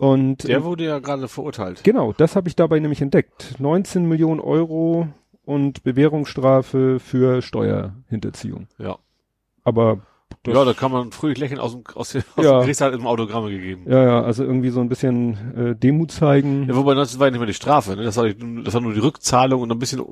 Und 0.00 0.48
Der 0.48 0.58
äh, 0.58 0.64
wurde 0.64 0.84
ja 0.84 0.98
gerade 0.98 1.28
verurteilt. 1.28 1.84
genau, 1.84 2.12
das 2.14 2.34
habe 2.34 2.48
ich 2.48 2.56
dabei 2.56 2.78
nämlich 2.80 3.02
entdeckt. 3.02 3.56
19 3.58 4.06
Millionen 4.06 4.40
Euro 4.40 5.08
und 5.44 5.82
Bewährungsstrafe 5.82 6.98
für 7.00 7.42
Steuerhinterziehung. 7.42 8.68
Ja. 8.78 8.96
Aber 9.62 10.00
das, 10.42 10.54
ja, 10.54 10.64
da 10.64 10.72
kann 10.72 10.90
man 10.90 11.12
fröhlich 11.12 11.38
lächeln 11.38 11.60
aus 11.60 11.72
dem, 11.72 11.82
aus 11.94 12.10
dem, 12.12 12.22
aus 12.36 12.44
Ja. 12.44 12.52
dem 12.52 12.60
Gerichtssaal 12.62 12.94
im 12.94 13.06
Autogramme 13.06 13.50
gegeben. 13.50 13.82
ja, 13.88 14.02
ja, 14.02 14.22
also 14.22 14.42
irgendwie 14.42 14.70
so 14.70 14.80
ein 14.80 14.88
bisschen 14.88 15.54
äh, 15.54 15.76
Demut 15.76 16.12
zeigen. 16.12 16.66
Ja, 16.68 16.76
wobei 16.76 16.94
das 16.94 17.18
war 17.18 17.26
ja 17.26 17.32
nicht 17.32 17.40
mehr 17.40 17.46
die 17.46 17.52
Strafe, 17.54 17.94
ne? 17.96 18.02
Das 18.04 18.16
war, 18.16 18.26
das 18.28 18.72
war 18.72 18.80
nur 18.80 18.94
die 18.94 19.00
Rückzahlung 19.00 19.60
und 19.62 19.70
ein 19.70 19.78
bisschen 19.78 20.02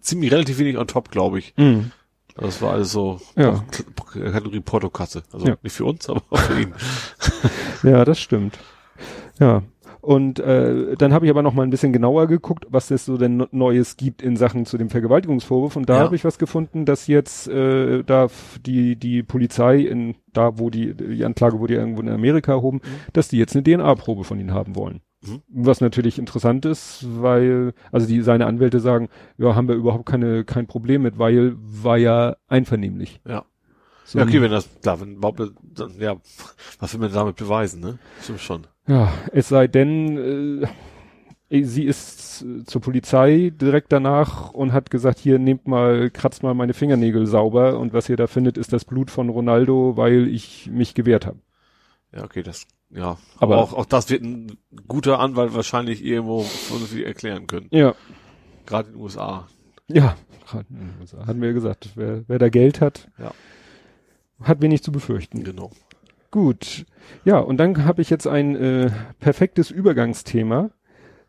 ziemlich 0.00 0.30
relativ 0.30 0.58
wenig 0.58 0.76
on 0.76 0.86
top, 0.88 1.10
glaube 1.10 1.38
ich. 1.38 1.54
Mhm. 1.56 1.90
Das 2.34 2.60
war 2.60 2.72
alles 2.72 2.92
so 2.92 3.18
Ja. 3.36 3.64
Kategorie 4.12 4.60
Portokasse. 4.60 5.22
Also 5.32 5.46
Ja. 5.46 5.56
nicht 5.62 5.74
für 5.74 5.84
uns, 5.86 6.08
aber 6.10 6.22
auch 6.28 6.38
für 6.38 6.60
ihn. 6.60 6.74
Ja, 7.82 8.04
das 8.04 8.20
stimmt. 8.20 8.58
Ja. 9.38 9.62
Und 10.00 10.40
äh, 10.40 10.96
dann 10.96 11.12
habe 11.12 11.26
ich 11.26 11.30
aber 11.30 11.42
noch 11.42 11.54
mal 11.54 11.62
ein 11.62 11.70
bisschen 11.70 11.92
genauer 11.92 12.26
geguckt, 12.26 12.66
was 12.68 12.90
es 12.90 13.04
so 13.04 13.16
denn 13.16 13.46
Neues 13.52 13.96
gibt 13.96 14.20
in 14.20 14.36
Sachen 14.36 14.66
zu 14.66 14.76
dem 14.76 14.90
Vergewaltigungsvorwurf. 14.90 15.76
Und 15.76 15.88
da 15.88 15.98
Ja. 15.98 16.00
habe 16.04 16.16
ich 16.16 16.24
was 16.24 16.38
gefunden, 16.38 16.84
dass 16.84 17.06
jetzt 17.06 17.46
äh, 17.46 18.02
da 18.02 18.26
die 18.66 18.96
die 18.96 19.22
Polizei 19.22 19.76
in 19.78 20.16
da, 20.32 20.58
wo 20.58 20.70
die 20.70 20.94
die 20.94 21.24
Anklage 21.24 21.60
wurde 21.60 21.74
ja 21.74 21.80
irgendwo 21.80 22.02
in 22.02 22.08
Amerika 22.08 22.50
erhoben, 22.52 22.80
dass 23.12 23.28
die 23.28 23.38
jetzt 23.38 23.54
eine 23.54 23.62
DNA-Probe 23.62 24.24
von 24.24 24.40
ihnen 24.40 24.52
haben 24.52 24.74
wollen. 24.74 25.02
Mhm. 25.24 25.42
Was 25.48 25.80
natürlich 25.80 26.18
interessant 26.18 26.64
ist, 26.64 27.06
weil 27.20 27.72
also 27.92 28.08
die 28.08 28.22
seine 28.22 28.46
Anwälte 28.46 28.80
sagen, 28.80 29.08
ja, 29.38 29.54
haben 29.54 29.68
wir 29.68 29.76
überhaupt 29.76 30.06
keine 30.06 30.44
kein 30.44 30.66
Problem 30.66 31.02
mit, 31.02 31.20
weil 31.20 31.54
war 31.58 31.96
ja 31.98 32.34
einvernehmlich. 32.48 33.20
Ja. 33.24 33.44
So 34.04 34.18
ja, 34.18 34.24
okay, 34.24 34.42
wenn 34.42 34.50
das, 34.50 34.68
klar, 34.82 35.00
wenn 35.00 35.14
überhaupt, 35.14 35.38
dann, 35.38 35.92
ja, 36.00 36.16
was 36.80 36.92
will 36.92 37.00
man 37.00 37.12
damit 37.12 37.36
beweisen, 37.36 37.80
ne? 37.80 38.00
Stimmt 38.20 38.40
schon. 38.40 38.66
Ja, 38.86 39.12
es 39.32 39.48
sei 39.48 39.68
denn, 39.68 40.64
äh, 41.48 41.62
sie 41.62 41.84
ist 41.84 42.42
äh, 42.42 42.64
zur 42.64 42.80
Polizei 42.80 43.52
direkt 43.54 43.92
danach 43.92 44.50
und 44.52 44.72
hat 44.72 44.90
gesagt, 44.90 45.18
hier 45.18 45.38
nehmt 45.38 45.68
mal, 45.68 46.10
kratzt 46.10 46.42
mal 46.42 46.54
meine 46.54 46.74
Fingernägel 46.74 47.26
sauber 47.26 47.78
und 47.78 47.92
was 47.92 48.08
ihr 48.08 48.16
da 48.16 48.26
findet, 48.26 48.58
ist 48.58 48.72
das 48.72 48.84
Blut 48.84 49.10
von 49.10 49.28
Ronaldo, 49.28 49.96
weil 49.96 50.26
ich 50.28 50.68
mich 50.70 50.94
gewehrt 50.94 51.26
habe. 51.26 51.38
Ja, 52.14 52.24
okay, 52.24 52.42
das, 52.42 52.66
ja. 52.90 53.16
Aber- 53.38 53.54
Aber 53.54 53.58
auch, 53.58 53.72
auch 53.72 53.86
das 53.86 54.10
wird 54.10 54.22
ein 54.22 54.58
guter 54.88 55.20
Anwalt 55.20 55.54
wahrscheinlich 55.54 56.04
irgendwo 56.04 56.40
vernünftig 56.42 57.06
erklären 57.06 57.46
können. 57.46 57.68
Ja, 57.70 57.94
Gerade 58.66 58.88
in 58.88 58.94
den 58.94 59.02
USA. 59.02 59.46
ja, 59.88 60.16
gerade 60.46 60.66
in 60.70 60.76
den 60.76 60.90
USA. 61.00 61.26
hatten 61.26 61.40
wir 61.40 61.48
ja 61.48 61.54
gesagt, 61.54 61.90
wer, 61.94 62.24
wer 62.28 62.38
da 62.38 62.48
Geld 62.48 62.80
hat, 62.80 63.08
Ja. 63.18 63.32
hat 64.42 64.60
wenig 64.60 64.82
zu 64.82 64.90
befürchten. 64.92 65.44
Genau. 65.44 65.70
Gut. 66.32 66.86
Ja, 67.24 67.38
und 67.38 67.58
dann 67.58 67.84
habe 67.84 68.02
ich 68.02 68.10
jetzt 68.10 68.26
ein 68.26 68.56
äh, 68.56 68.90
perfektes 69.20 69.70
Übergangsthema. 69.70 70.70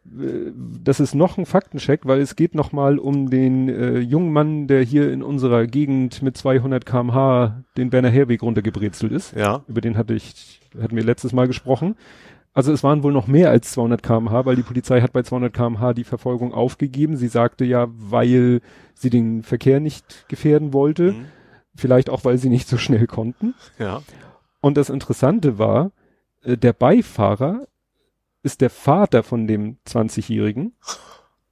Äh, 0.06 0.52
Das 0.84 1.00
ist 1.00 1.14
noch 1.14 1.38
ein 1.38 1.46
Faktencheck, 1.46 2.02
weil 2.06 2.22
es 2.22 2.36
geht 2.36 2.56
nochmal 2.56 2.98
um 2.98 3.30
den 3.30 3.68
äh, 3.70 4.00
jungen 4.00 4.32
Mann, 4.32 4.68
der 4.68 4.82
hier 4.82 5.12
in 5.12 5.22
unserer 5.22 5.68
Gegend 5.68 6.22
mit 6.22 6.38
200 6.38 6.86
kmh 6.86 7.64
den 7.78 7.90
Berner 7.90 8.10
Herweg 8.10 8.42
runtergebrezelt 8.42 9.12
ist. 9.12 9.36
Ja. 9.36 9.64
Über 9.68 9.82
den 9.82 9.98
hatte 9.98 10.14
ich, 10.16 10.62
hatten 10.82 10.96
wir 10.96 11.04
letztes 11.04 11.34
Mal 11.34 11.48
gesprochen. 11.48 11.96
Also 12.54 12.72
es 12.72 12.84
waren 12.84 13.04
wohl 13.04 13.12
noch 13.14 13.28
mehr 13.28 13.50
als 13.50 13.72
200 13.72 14.02
kmh, 14.04 14.46
weil 14.46 14.56
die 14.56 14.62
Polizei 14.64 15.02
hat 15.02 15.12
bei 15.12 15.24
200 15.24 15.52
kmh 15.54 15.94
die 15.94 16.04
Verfolgung 16.06 16.54
aufgegeben. 16.54 17.18
Sie 17.18 17.28
sagte 17.28 17.66
ja, 17.66 17.88
weil 17.90 18.62
sie 18.94 19.10
den 19.10 19.44
Verkehr 19.44 19.80
nicht 19.82 20.30
gefährden 20.30 20.72
wollte. 20.72 21.12
Mhm. 21.12 21.26
Vielleicht 21.76 22.10
auch, 22.12 22.24
weil 22.24 22.38
sie 22.38 22.50
nicht 22.50 22.68
so 22.70 22.78
schnell 22.78 23.08
konnten. 23.08 23.56
Ja. 23.80 24.02
Und 24.64 24.78
das 24.78 24.90
Interessante 24.90 25.58
war, 25.58 25.92
äh, 26.42 26.56
der 26.58 26.72
Beifahrer 26.72 27.68
ist 28.44 28.62
der 28.62 28.70
Vater 28.70 29.22
von 29.22 29.46
dem 29.46 29.78
20-Jährigen 29.86 30.74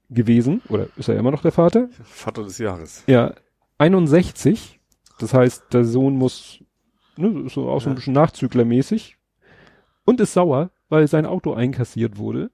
gewesen, 0.10 0.62
oder 0.70 0.88
ist 0.96 1.10
er 1.10 1.18
immer 1.18 1.32
noch 1.32 1.42
der 1.42 1.52
Vater? 1.52 1.90
Vater 2.06 2.44
des 2.46 2.58
Jahres. 2.58 3.04
Ja, 3.08 3.34
61. 3.80 4.80
Das 5.20 5.34
heißt, 5.34 5.74
der 5.74 5.84
Sohn 5.84 6.16
muss, 6.16 6.64
ne, 7.18 7.50
so 7.50 7.70
auch 7.70 7.82
so 7.82 7.90
ein 7.90 7.96
bisschen 7.96 8.14
nachzüglermäßig 8.14 9.18
und 10.06 10.22
ist 10.22 10.32
sauer, 10.32 10.72
weil 10.88 11.06
sein 11.10 11.26
Auto 11.26 11.54
einkassiert 11.54 12.18
wurde. 12.18 12.50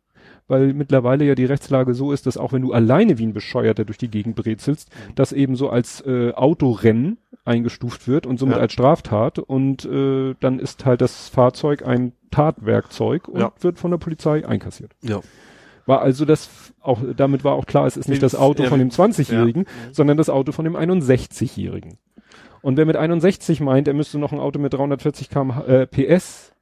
Weil 0.49 0.73
mittlerweile 0.73 1.25
ja 1.25 1.35
die 1.35 1.45
Rechtslage 1.45 1.93
so 1.93 2.11
ist, 2.13 2.25
dass 2.25 2.37
auch 2.37 2.53
wenn 2.53 2.61
du 2.61 2.71
alleine 2.71 3.17
wie 3.17 3.25
ein 3.25 3.33
Bescheuerter 3.33 3.83
durch 3.83 3.97
die 3.97 4.09
Gegend 4.09 4.35
brezelst, 4.35 4.89
Mhm. 4.89 5.15
das 5.15 5.33
eben 5.33 5.55
so 5.55 5.69
als 5.69 6.01
äh, 6.05 6.31
Autorennen 6.33 7.17
eingestuft 7.43 8.07
wird 8.07 8.25
und 8.25 8.37
somit 8.39 8.55
Ja. 8.55 8.61
als 8.61 8.73
Straftat 8.73 9.39
und 9.39 9.83
äh, 9.85 10.35
dann 10.39 10.59
ist 10.59 10.85
halt 10.85 11.01
das 11.01 11.27
Fahrzeug 11.29 11.85
ein 11.85 12.13
Tatwerkzeug 12.31 13.27
und 13.27 13.41
Ja. 13.41 13.51
wird 13.59 13.77
von 13.77 13.91
der 13.91 13.97
Polizei 13.97 14.47
einkassiert. 14.47 14.91
Ja. 15.01 15.19
War 15.85 16.01
also 16.01 16.25
das 16.25 16.49
auch, 16.81 16.99
damit 17.15 17.43
war 17.43 17.53
auch 17.53 17.65
klar, 17.65 17.85
es 17.85 17.95
ist 17.97 18.09
nicht 18.09 18.23
das 18.23 18.35
Auto 18.35 18.63
von 18.65 18.79
dem 18.79 18.89
20-Jährigen, 18.89 19.63
ja. 19.63 19.93
sondern 19.93 20.17
das 20.17 20.29
Auto 20.29 20.51
von 20.51 20.65
dem 20.65 20.75
61-Jährigen. 20.75 21.97
Und 22.61 22.75
wer 22.77 22.85
mit 22.85 22.95
61 22.97 23.61
meint, 23.61 23.87
er 23.87 23.93
müsste 23.93 24.17
noch 24.19 24.31
ein 24.33 24.39
Auto 24.39 24.59
mit 24.59 24.73
340 24.73 25.29
km 25.29 25.51
äh, 25.67 25.85
PS 25.87 26.53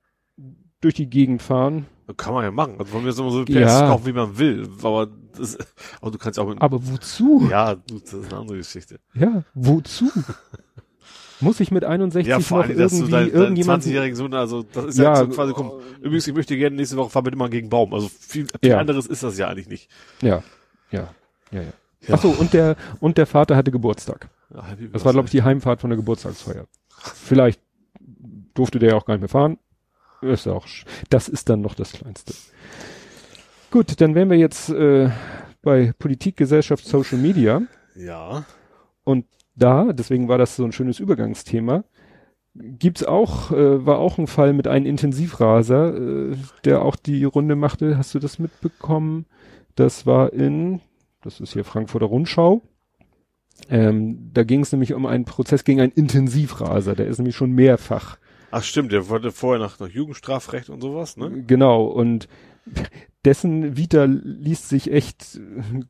durch 0.82 0.94
die 0.94 1.10
Gegend 1.10 1.42
fahren. 1.42 1.86
Kann 2.18 2.34
man 2.34 2.44
ja 2.44 2.52
machen. 2.52 2.76
Also 2.78 2.92
von 2.92 3.04
mir 3.04 3.10
ist 3.10 3.20
immer 3.20 3.32
so 3.32 3.44
PS 3.46 3.50
Ja. 3.54 3.88
kaufen, 3.90 4.06
wie 4.06 4.14
man 4.14 4.38
will. 4.38 4.70
Aber, 4.84 5.08
das, 5.38 5.58
aber 6.02 6.12
du 6.12 6.18
kannst 6.18 6.38
auch 6.40 6.48
mit, 6.48 6.62
Aber 6.62 6.80
wozu? 6.88 7.48
ja, 7.50 7.76
das 7.76 8.14
ist 8.14 8.32
eine 8.32 8.42
andere 8.42 8.58
Geschichte. 8.58 9.00
Ja, 9.14 9.44
wozu? 9.56 10.12
Muss 11.42 11.60
ich 11.60 11.70
mit 11.72 11.84
61 11.84 12.30
Ja, 12.30 12.40
vor 12.40 12.60
noch 12.60 12.66
allem, 12.68 12.78
dass 12.78 12.92
du 12.92 12.98
irgendwie 13.00 13.12
dein 13.12 13.30
irgendjemand 13.32 13.84
20-jährigen 13.84 14.16
Sohn, 14.16 14.34
also 14.34 14.64
das 14.64 14.86
ist 14.86 14.98
ja, 15.00 15.04
Ja, 15.04 15.16
so 15.18 15.28
quasi, 15.28 15.54
komm, 15.54 15.72
übrigens, 16.00 16.28
ich 16.28 16.34
möchte 16.34 16.56
gerne 16.58 16.76
nächste 16.78 16.96
Woche 16.96 17.10
fahren 17.10 17.24
bitte 17.26 17.38
mal 17.38 17.50
gegen 17.50 17.70
Baum. 17.70 17.94
Also 17.94 18.08
viel, 18.08 18.48
viel 18.62 18.70
Ja. 18.70 18.78
anderes 18.80 19.06
ist 19.08 19.22
das 19.24 19.38
ja 19.38 19.48
eigentlich 19.50 19.68
nicht. 19.68 19.90
Ja, 20.22 20.44
ja, 20.92 21.10
ja, 21.52 21.62
ja. 21.62 21.68
Ja. 22.08 22.14
Ach 22.16 22.22
so, 22.22 22.30
und 22.30 22.54
der 22.54 22.76
und 23.00 23.18
der 23.18 23.26
Vater 23.26 23.56
hatte 23.56 23.72
Geburtstag. 23.72 24.30
Happy 24.54 24.90
Das 24.92 25.04
war 25.06 25.12
glaube 25.12 25.26
ich 25.26 25.32
die 25.32 25.42
Heimfahrt 25.42 25.82
von 25.82 25.90
der 25.90 25.98
Geburtstagsfeier. 25.98 26.68
Vielleicht 27.00 27.60
durfte 28.54 28.78
der 28.80 28.92
ja 28.92 28.96
auch 28.96 29.06
gar 29.06 29.16
nicht 29.16 29.22
mehr 29.22 29.30
fahren. 29.30 29.58
Ist 30.26 30.48
auch, 30.48 30.66
das 31.10 31.30
ist 31.30 31.50
dann 31.50 31.62
noch 31.62 31.76
das 31.76 31.94
Kleinste. 31.94 32.34
Gut, 33.72 34.00
dann 34.02 34.16
wären 34.16 34.30
wir 34.30 34.38
jetzt 34.38 34.70
äh, 34.70 35.10
bei 35.62 35.94
Politik, 36.00 36.38
Gesellschaft, 36.38 36.86
Social 36.86 37.18
Media. 37.18 37.62
Ja. 37.96 38.46
Und 39.04 39.26
da, 39.56 39.94
deswegen 39.94 40.28
war 40.28 40.38
das 40.38 40.56
so 40.56 40.64
ein 40.64 40.72
schönes 40.72 41.00
Übergangsthema, 41.00 41.84
gibt's 42.56 43.04
auch, 43.04 43.52
äh, 43.52 43.86
war 43.86 44.00
auch 44.00 44.18
ein 44.18 44.28
Fall 44.28 44.54
mit 44.54 44.68
einem 44.68 44.86
Intensivraser, 44.86 45.96
äh, 45.96 46.38
der 46.64 46.82
auch 46.82 46.96
die 46.96 47.24
Runde 47.24 47.56
machte. 47.56 47.98
Hast 47.98 48.16
du 48.16 48.20
das 48.20 48.40
mitbekommen? 48.40 49.26
Das 49.76 50.06
war 50.06 50.34
in, 50.34 50.82
das 51.22 51.40
ist 51.40 51.54
hier 51.54 51.66
Frankfurter 51.66 52.06
Rundschau. 52.06 52.62
Ähm, 53.70 54.32
da 54.34 54.44
ging 54.44 54.62
es 54.62 54.72
nämlich 54.72 54.94
um 54.94 55.06
einen 55.06 55.26
Prozess 55.26 55.64
gegen 55.64 55.82
einen 55.82 55.92
Intensivraser. 55.92 56.96
Der 56.96 57.08
ist 57.08 57.18
nämlich 57.18 57.36
schon 57.36 57.52
mehrfach. 57.52 58.18
Ach 58.52 58.64
stimmt, 58.64 58.92
der 58.92 59.10
wollte 59.10 59.32
vorher 59.32 59.60
nach, 59.60 59.80
nach 59.80 59.90
Jugendstrafrecht 59.90 60.70
und 60.70 60.82
sowas, 60.82 61.18
ne? 61.18 61.44
Genau. 61.48 61.86
Und 61.86 62.28
dessen 63.26 63.76
Vita 63.78 64.06
liest 64.06 64.70
sich 64.70 64.92
echt 64.92 65.40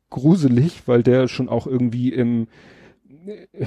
gruselig, 0.09 0.83
weil 0.87 1.03
der 1.03 1.27
schon 1.27 1.49
auch 1.49 1.67
irgendwie 1.67 2.09
im 2.11 2.47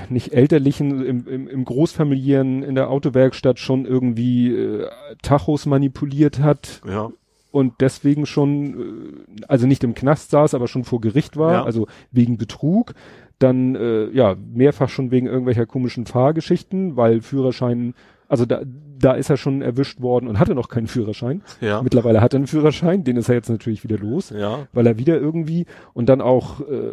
nicht 0.08 0.32
elterlichen, 0.34 1.04
im, 1.04 1.26
im, 1.26 1.48
im 1.48 1.64
Großfamiliären 1.64 2.62
in 2.62 2.74
der 2.76 2.90
Autowerkstatt 2.90 3.58
schon 3.58 3.86
irgendwie 3.86 4.52
äh, 4.54 4.86
Tachos 5.22 5.66
manipuliert 5.66 6.38
hat 6.38 6.80
Ja. 6.88 7.10
und 7.50 7.74
deswegen 7.80 8.24
schon, 8.26 9.26
äh, 9.38 9.42
also 9.48 9.66
nicht 9.66 9.82
im 9.82 9.94
Knast 9.94 10.30
saß, 10.30 10.54
aber 10.54 10.68
schon 10.68 10.84
vor 10.84 11.00
Gericht 11.00 11.36
war, 11.36 11.52
Ja. 11.52 11.64
also 11.64 11.88
wegen 12.12 12.38
Betrug. 12.38 12.94
Dann 13.40 13.74
äh, 13.74 14.10
ja 14.10 14.36
mehrfach 14.52 14.88
schon 14.88 15.10
wegen 15.10 15.26
irgendwelcher 15.26 15.66
komischen 15.66 16.06
Fahrgeschichten, 16.06 16.96
weil 16.96 17.20
Führerschein, 17.20 17.94
also 18.28 18.44
da, 18.46 18.60
da 18.98 19.12
ist 19.12 19.30
er 19.30 19.36
schon 19.36 19.62
erwischt 19.62 20.00
worden 20.00 20.28
und 20.28 20.38
hatte 20.38 20.54
noch 20.54 20.68
keinen 20.68 20.86
Führerschein. 20.86 21.42
Ja. 21.60 21.82
Mittlerweile 21.82 22.20
hat 22.20 22.34
er 22.34 22.38
einen 22.38 22.46
Führerschein, 22.46 23.02
den 23.04 23.16
ist 23.16 23.28
er 23.28 23.34
jetzt 23.36 23.48
natürlich 23.48 23.84
wieder 23.84 23.98
los, 23.98 24.30
Ja. 24.30 24.66
weil 24.72 24.86
er 24.86 24.98
wieder 24.98 25.18
irgendwie 25.18 25.66
und 25.94 26.08
dann 26.08 26.20
auch, 26.20 26.60
äh, 26.60 26.92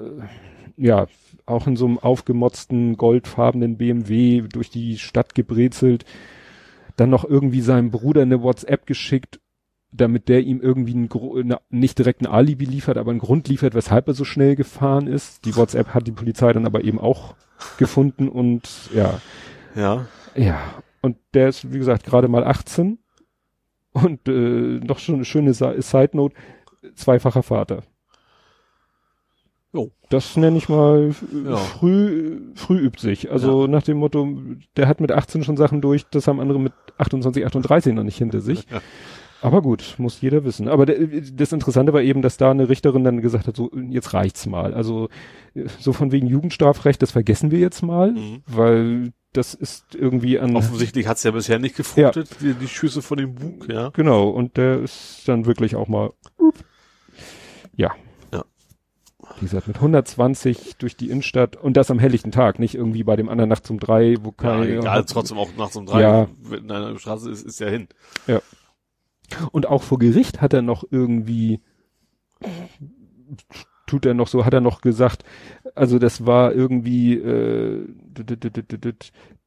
ja, 0.78 1.08
auch 1.46 1.68
in 1.68 1.76
so 1.76 1.86
einem 1.86 2.00
aufgemotzten, 2.00 2.98
goldfarbenen 2.98 3.78
BMW 3.78 4.42
durch 4.52 4.70
die 4.70 4.98
Stadt 4.98 5.36
gebrezelt, 5.36 6.06
dann 6.96 7.10
noch 7.10 7.26
irgendwie 7.26 7.62
seinem 7.62 7.92
Bruder 7.92 8.22
eine 8.22 8.42
WhatsApp 8.42 8.86
geschickt, 8.86 9.40
damit 9.92 10.28
der 10.28 10.42
ihm 10.42 10.60
irgendwie 10.62 10.94
ein, 10.94 11.08
Gro- 11.10 11.38
eine, 11.38 11.60
nicht 11.70 11.98
direkt 12.00 12.22
ein 12.22 12.28
Alibi 12.28 12.66
liefert, 12.66 12.98
aber 12.98 13.12
einen 13.12 13.20
Grund 13.20 13.48
liefert, 13.48 13.74
weshalb 13.76 14.08
er 14.08 14.14
so 14.14 14.24
schnell 14.26 14.56
gefahren 14.56 15.08
ist. 15.08 15.46
Die 15.46 15.56
WhatsApp 15.56 15.90
hat 15.94 16.08
die 16.08 16.12
Polizei 16.12 16.52
dann 16.52 16.66
aber 16.66 16.84
eben 16.84 17.00
auch 17.00 17.36
gefunden 17.78 18.28
und 18.28 18.70
ja, 18.94 19.20
Ja. 19.76 20.06
ja, 20.36 20.60
und 21.06 21.18
der 21.34 21.50
ist, 21.50 21.72
wie 21.74 21.78
gesagt, 21.78 22.04
gerade 22.06 22.28
mal 22.28 22.44
18 22.44 23.00
und 23.94 24.28
äh, 24.28 24.80
noch 24.86 25.00
schon 25.00 25.16
eine 25.16 25.26
schöne 25.26 25.54
Side 25.54 26.10
Note, 26.14 26.36
zweifacher 26.96 27.44
Vater. 27.44 27.84
Jo. 29.74 29.92
Das 30.10 30.38
nenne 30.38 30.58
ich 30.58 30.70
mal 30.70 31.14
Ja. 31.46 31.58
früh, 31.58 32.40
früh 32.56 32.78
übt 32.80 33.02
sich. 33.02 33.30
Also 33.32 33.68
nach 33.68 33.84
dem 33.84 33.98
Motto, 33.98 34.28
der 34.78 34.88
hat 34.88 35.02
mit 35.02 35.12
18 35.12 35.44
schon 35.44 35.58
Sachen 35.58 35.82
durch, 35.82 36.06
das 36.10 36.28
haben 36.28 36.40
andere 36.40 36.60
mit 36.60 36.74
28, 36.98 37.46
38 37.46 37.94
noch 37.94 38.04
nicht 38.04 38.18
hinter 38.18 38.40
sich. 38.40 38.66
Ja. 38.72 38.82
Aber 39.42 39.62
gut, 39.62 39.96
muss 39.98 40.22
jeder 40.22 40.44
wissen. 40.46 40.70
Aber 40.70 40.86
das 40.86 41.52
Interessante 41.52 41.92
war 41.94 42.02
eben, 42.02 42.22
dass 42.22 42.38
da 42.38 42.52
eine 42.52 42.70
Richterin 42.70 43.04
dann 43.04 43.22
gesagt 43.22 43.48
hat, 43.48 43.56
so 43.58 43.70
jetzt 43.90 44.14
reicht's 44.14 44.46
mal. 44.48 44.74
Also 44.74 45.10
so 45.80 45.92
von 45.94 46.12
wegen 46.12 46.26
Jugendstrafrecht, 46.28 47.02
das 47.02 47.12
vergessen 47.12 47.52
wir 47.52 47.60
jetzt 47.60 47.84
mal, 47.84 48.14
Mhm. 48.14 48.42
weil 48.48 49.12
das 49.38 49.54
ist 49.54 49.96
irgendwie 49.96 50.40
an 50.40 50.56
Offensichtlich 50.56 51.08
hat's 51.08 51.24
ja 51.24 51.32
bisher 51.32 51.60
nicht 51.60 51.76
gefruchtet, 51.76 52.30
die, 52.42 52.54
die 52.54 52.68
Schüsse 52.68 53.02
von 53.02 53.18
dem 53.18 53.36
Bug, 53.36 53.68
ja. 53.70 53.90
Genau, 53.90 54.30
und 54.30 54.58
der 54.58 54.82
ist 54.82 55.24
dann 55.28 55.46
wirklich 55.46 55.76
auch 55.76 55.88
mal, 55.88 56.12
ja. 57.76 57.92
Ja. 58.34 58.44
Wie 59.40 59.46
gesagt, 59.46 59.68
mit 59.68 59.78
120 59.78 60.78
durch 60.78 60.96
die 60.96 61.10
Innenstadt 61.10 61.56
und 61.56 61.76
das 61.78 61.92
am 61.92 62.00
helllichten 62.00 62.32
Tag, 62.32 62.60
nicht 62.60 62.76
irgendwie 62.76 63.04
bei 63.04 63.16
dem 63.16 63.30
anderen 63.30 63.50
nachts 63.50 63.70
um 63.70 63.80
drei, 63.80 64.16
wo 64.22 64.30
Ja, 64.30 64.36
kein, 64.38 64.64
egal, 64.64 65.06
trotzdem 65.06 65.38
auch 65.38 65.50
nachts 65.58 65.76
um 65.76 65.86
drei, 65.86 66.02
Ja. 66.02 66.28
wenn 66.42 66.64
in 66.66 66.72
einer 66.72 66.98
Straße 67.00 67.30
ist, 67.30 67.44
ist 67.46 67.60
ja 67.60 67.68
hin. 67.68 67.88
Und 69.52 69.66
auch 69.68 69.82
vor 69.84 69.98
Gericht 70.00 70.42
hat 70.42 70.54
er 70.54 70.62
noch 70.62 70.84
irgendwie, 70.90 71.60
tut 73.86 74.06
er 74.06 74.14
noch 74.14 74.28
so, 74.28 74.46
hat 74.46 74.54
er 74.54 74.62
noch 74.62 74.82
gesagt, 74.82 75.24
also 75.76 76.00
das 76.00 76.26
war 76.26 76.54
irgendwie, 76.54 77.14
äh, 77.16 77.86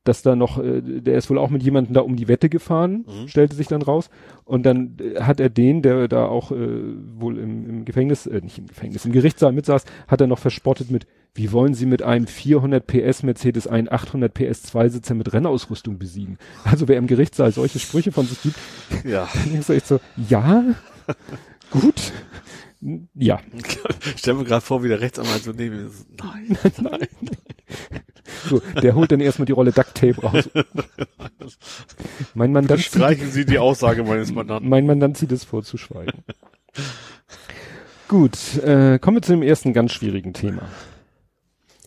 dass 0.05 0.22
da 0.22 0.37
noch, 0.37 0.59
äh, 0.62 0.81
der 0.81 1.18
ist 1.18 1.29
wohl 1.29 1.38
auch 1.38 1.51
mit 1.51 1.62
jemandem 1.62 1.92
da 1.94 2.01
um 2.01 2.16
die 2.16 2.29
Wette 2.29 2.48
gefahren, 2.48 3.05
Mhm. 3.07 3.29
stellte 3.29 3.55
sich 3.57 3.66
dann 3.66 3.83
raus. 3.83 4.09
Und 4.44 4.64
dann 4.64 4.96
äh, 5.01 5.20
hat 5.20 5.38
er 5.40 5.51
den, 5.51 5.83
der 5.83 6.09
da 6.09 6.27
auch 6.27 6.51
äh, 6.51 6.57
wohl 7.18 7.37
im, 7.38 7.68
im 7.68 7.85
Gefängnis, 7.85 8.27
äh, 8.27 8.40
nicht 8.40 8.59
im 8.59 8.66
Gefängnis, 8.68 9.05
im 9.05 9.12
Gerichtssaal 9.12 9.53
mitsaß, 9.53 9.85
hat 10.07 10.20
er 10.20 10.27
noch 10.27 10.38
verspottet 10.38 10.90
mit, 10.90 11.07
wie 11.35 11.53
wollen 11.53 11.74
Sie 11.74 11.85
mit 11.85 12.03
einem 12.03 12.27
400 12.27 12.87
PS 12.87 13.22
Mercedes 13.22 13.66
einen 13.66 13.90
800 13.92 14.33
PS 14.33 14.62
Zweisitzer 14.62 15.14
mit 15.14 15.33
Rennausrüstung 15.33 15.98
besiegen? 15.98 16.38
Also 16.64 16.88
wer 16.88 16.96
im 16.96 17.07
Gerichtssaal 17.07 17.53
solche 17.53 17.79
Sprüche 17.79 18.11
von 18.12 18.24
sich 18.27 18.40
gibt, 18.42 18.57
Ja. 19.05 19.29
dann 19.35 19.53
denkst 19.53 19.66
du 19.66 19.72
echt 19.74 19.87
so, 19.87 20.01
ja, 20.29 20.64
gut, 21.70 22.12
ja, 23.14 23.40
Ich 24.14 24.18
stell 24.18 24.34
mir 24.34 24.44
gerade 24.44 24.60
vor, 24.60 24.82
wie 24.84 24.88
der 24.88 25.00
Rechtsanwalt 25.00 25.42
so 25.42 25.52
neben 25.52 25.76
mir 25.76 25.86
ist. 25.88 26.06
Nein, 26.18 26.58
nein. 26.80 27.08
so, 28.48 28.60
der 28.80 28.94
holt 28.94 29.10
dann 29.10 29.20
erstmal 29.20 29.46
die 29.46 29.52
Rolle 29.52 29.72
Duct 29.72 29.94
Tape 29.94 30.20
raus. 30.22 30.48
Mein 32.34 32.52
Mandant, 32.52 32.80
Streichen 32.80 33.30
Sie 33.30 33.44
die 33.44 33.58
Aussage 33.58 34.04
meines 34.04 34.32
Mandanten. 34.32 34.68
mein 34.68 34.86
Mandant 34.86 35.16
zieht 35.16 35.32
es 35.32 35.44
vor 35.44 35.62
zu 35.62 35.76
schweigen. 35.76 36.22
Gut, 38.06 38.38
äh, 38.58 38.98
kommen 38.98 39.16
wir 39.18 39.22
zu 39.22 39.32
dem 39.32 39.42
ersten 39.42 39.72
ganz 39.72 39.92
schwierigen 39.92 40.32
Thema. 40.32 40.62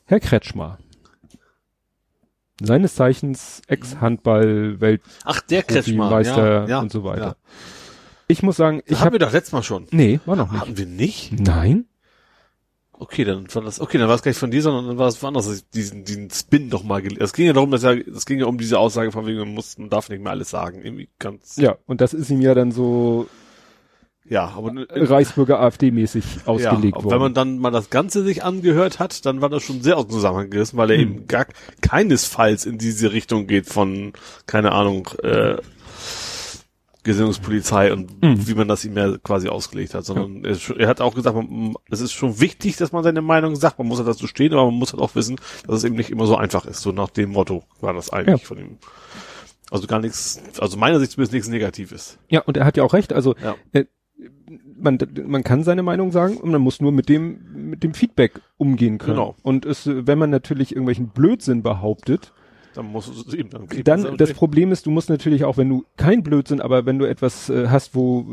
Herr 0.06 0.20
Kretschmer. 0.20 0.78
Seines 2.62 2.94
Zeichens 2.94 3.62
Ex-Handball-Weltprofimeister 3.68 5.24
Ach, 5.26 5.42
der 5.42 5.64
Kretschmer. 5.64 6.22
Ja, 6.22 6.68
ja, 6.68 6.80
und 6.80 6.92
so 6.92 7.04
weiter. 7.04 7.26
Ja. 7.26 7.36
Ich 8.32 8.44
muss 8.44 8.56
sagen, 8.58 8.82
Ich 8.86 9.02
habe 9.02 9.14
wir 9.14 9.20
doch 9.20 9.32
letztes 9.34 9.52
Mal 9.52 9.64
schon. 9.64 9.88
Nee, 9.92 10.20
war 10.26 10.36
noch 10.36 10.52
nicht. 10.52 10.62
Hatten 10.62 10.78
wir 10.78 10.86
nicht? 10.86 11.34
Nein? 11.40 11.86
Okay, 12.94 13.24
dann 13.24 13.48
war 13.54 13.64
das, 13.64 13.82
okay, 13.82 13.98
dann 13.98 14.08
war 14.08 14.16
es 14.16 14.22
gar 14.22 14.30
nicht 14.30 14.38
von 14.38 14.52
dir, 14.52 14.62
sondern 14.62 14.88
dann 14.88 14.98
war 14.98 15.08
es 15.08 15.22
woanders, 15.24 15.48
dass 15.48 15.58
ich 15.58 15.70
diesen, 15.70 16.04
diesen 16.06 16.30
Spin 16.30 16.70
noch 16.70 16.84
mal. 16.84 17.02
Es 17.20 17.34
ging 17.34 17.48
ja 17.48 17.54
darum, 17.54 17.72
dass 17.72 17.84
er, 17.84 17.98
es 18.08 18.26
ging 18.28 18.40
ja 18.40 18.46
um 18.46 18.58
diese 18.60 18.78
Aussage 18.78 19.12
von 19.12 19.26
wegen, 19.26 19.40
man 19.40 19.54
muss, 19.56 19.78
man 19.80 19.90
darf 19.90 20.10
nicht 20.10 20.22
mehr 20.22 20.32
alles 20.32 20.52
sagen. 20.52 20.82
Irgendwie 20.84 21.10
ganz, 21.18 21.58
Ja, 21.58 21.78
und 21.88 22.00
das 22.00 22.14
ist 22.14 22.30
ihm 22.30 22.42
ja 22.42 22.54
dann 22.54 22.72
so 22.72 23.28
ja, 24.24 24.54
aber, 24.56 24.72
Reichsbürger 24.90 25.60
AfD-mäßig 25.60 26.24
ausgelegt 26.46 26.96
ja, 26.96 27.04
worden. 27.04 27.12
wenn 27.12 27.20
man 27.20 27.34
dann 27.34 27.58
mal 27.58 27.72
das 27.72 27.90
Ganze 27.90 28.24
sich 28.24 28.44
angehört 28.44 29.00
hat, 29.00 29.26
dann 29.26 29.42
war 29.42 29.50
das 29.50 29.64
schon 29.64 29.82
sehr 29.82 29.98
aus 29.98 30.06
dem 30.06 30.12
Zusammenhang 30.12 30.50
gerissen, 30.52 30.78
weil 30.78 30.92
er 30.92 30.98
Hm. 30.98 31.02
eben 31.02 31.28
gar 31.28 31.48
keinesfalls 31.82 32.66
in 32.66 32.78
diese 32.78 33.12
Richtung 33.12 33.48
geht 33.48 33.66
von, 33.66 34.14
keine 34.46 34.74
Ahnung, 34.74 35.10
äh, 35.24 35.58
Gesinnungspolizei 37.04 37.92
und 37.94 38.12
Hm. 38.22 38.48
wie 38.48 38.54
man 38.54 38.68
das 38.68 38.86
ihm 38.86 38.96
ja 38.96 39.18
quasi 39.18 39.48
ausgelegt 39.50 39.94
hat, 39.94 40.06
sondern 40.06 40.44
er, 40.46 40.52
ist 40.52 40.62
schon- 40.62 40.80
er 40.80 40.88
hat 40.88 41.02
auch 41.02 41.16
gesagt, 41.16 41.36
man, 41.36 41.74
es 41.90 42.00
ist 42.02 42.14
schon 42.14 42.40
wichtig, 42.40 42.78
dass 42.78 42.92
man 42.92 43.04
seine 43.04 43.22
Meinung 43.22 43.56
sagt, 43.56 43.80
man 43.80 43.88
muss 43.88 43.98
halt 43.98 44.08
dazu 44.08 44.28
stehen, 44.28 44.54
aber 44.54 44.66
man 44.66 44.76
muss 44.76 44.94
halt 44.94 45.02
auch 45.02 45.16
wissen, 45.16 45.38
dass 45.66 45.78
es 45.78 45.84
eben 45.84 45.96
nicht 45.96 46.10
immer 46.12 46.28
so 46.28 46.36
einfach 46.36 46.66
ist. 46.66 46.82
So 46.82 46.92
nach 46.92 47.10
dem 47.10 47.32
Motto 47.32 47.64
war 47.80 47.94
das 47.94 48.12
eigentlich 48.12 48.42
Ja. 48.42 48.48
von 48.48 48.58
ihm. 48.60 48.78
Also 49.72 49.88
gar 49.88 50.00
nichts, 50.00 50.42
also 50.60 50.78
meiner 50.78 51.00
Sicht 51.00 51.14
zumindest 51.14 51.34
nichts 51.34 51.48
Negatives. 51.50 52.18
ja, 52.30 52.42
und 52.42 52.58
er 52.58 52.66
hat 52.66 52.78
ja 52.78 52.84
auch 52.84 52.94
recht. 52.94 53.14
Also 53.14 53.36
Ja. 53.42 53.56
äh, 53.72 53.86
man, 54.78 54.98
man 55.26 55.44
kann 55.44 55.64
seine 55.64 55.84
Meinung 55.84 56.12
sagen 56.12 56.38
und 56.38 56.52
man 56.52 56.62
muss 56.62 56.82
nur 56.82 56.92
mit 56.92 57.08
dem 57.10 57.70
mit 57.70 57.84
dem 57.84 57.94
Feedback 57.94 58.42
umgehen 58.58 58.98
können. 58.98 59.16
Genau. 59.18 59.36
Und 59.44 59.66
es, 59.66 59.88
wenn 59.88 60.18
man 60.20 60.30
natürlich 60.30 60.72
irgendwelchen 60.72 61.10
Blödsinn 61.10 61.64
behauptet, 61.64 62.34
dann 62.74 62.86
muss 62.86 63.08
es 63.08 63.34
eben 63.34 63.50
dann 63.50 63.68
kriegt 63.68 63.88
Dann, 63.88 64.06
es 64.06 64.18
das 64.18 64.34
Problem 64.34 64.72
ist, 64.72 64.86
du 64.86 64.92
musst 64.92 65.10
natürlich 65.10 65.44
auch, 65.44 65.58
wenn 65.58 65.70
du 65.70 65.86
kein 65.98 66.24
Blödsinn, 66.24 66.62
aber 66.62 66.86
wenn 66.86 67.00
du 67.00 67.06
etwas 67.06 67.50
äh, 67.50 67.68
hast, 67.68 67.96
wo, 67.96 68.26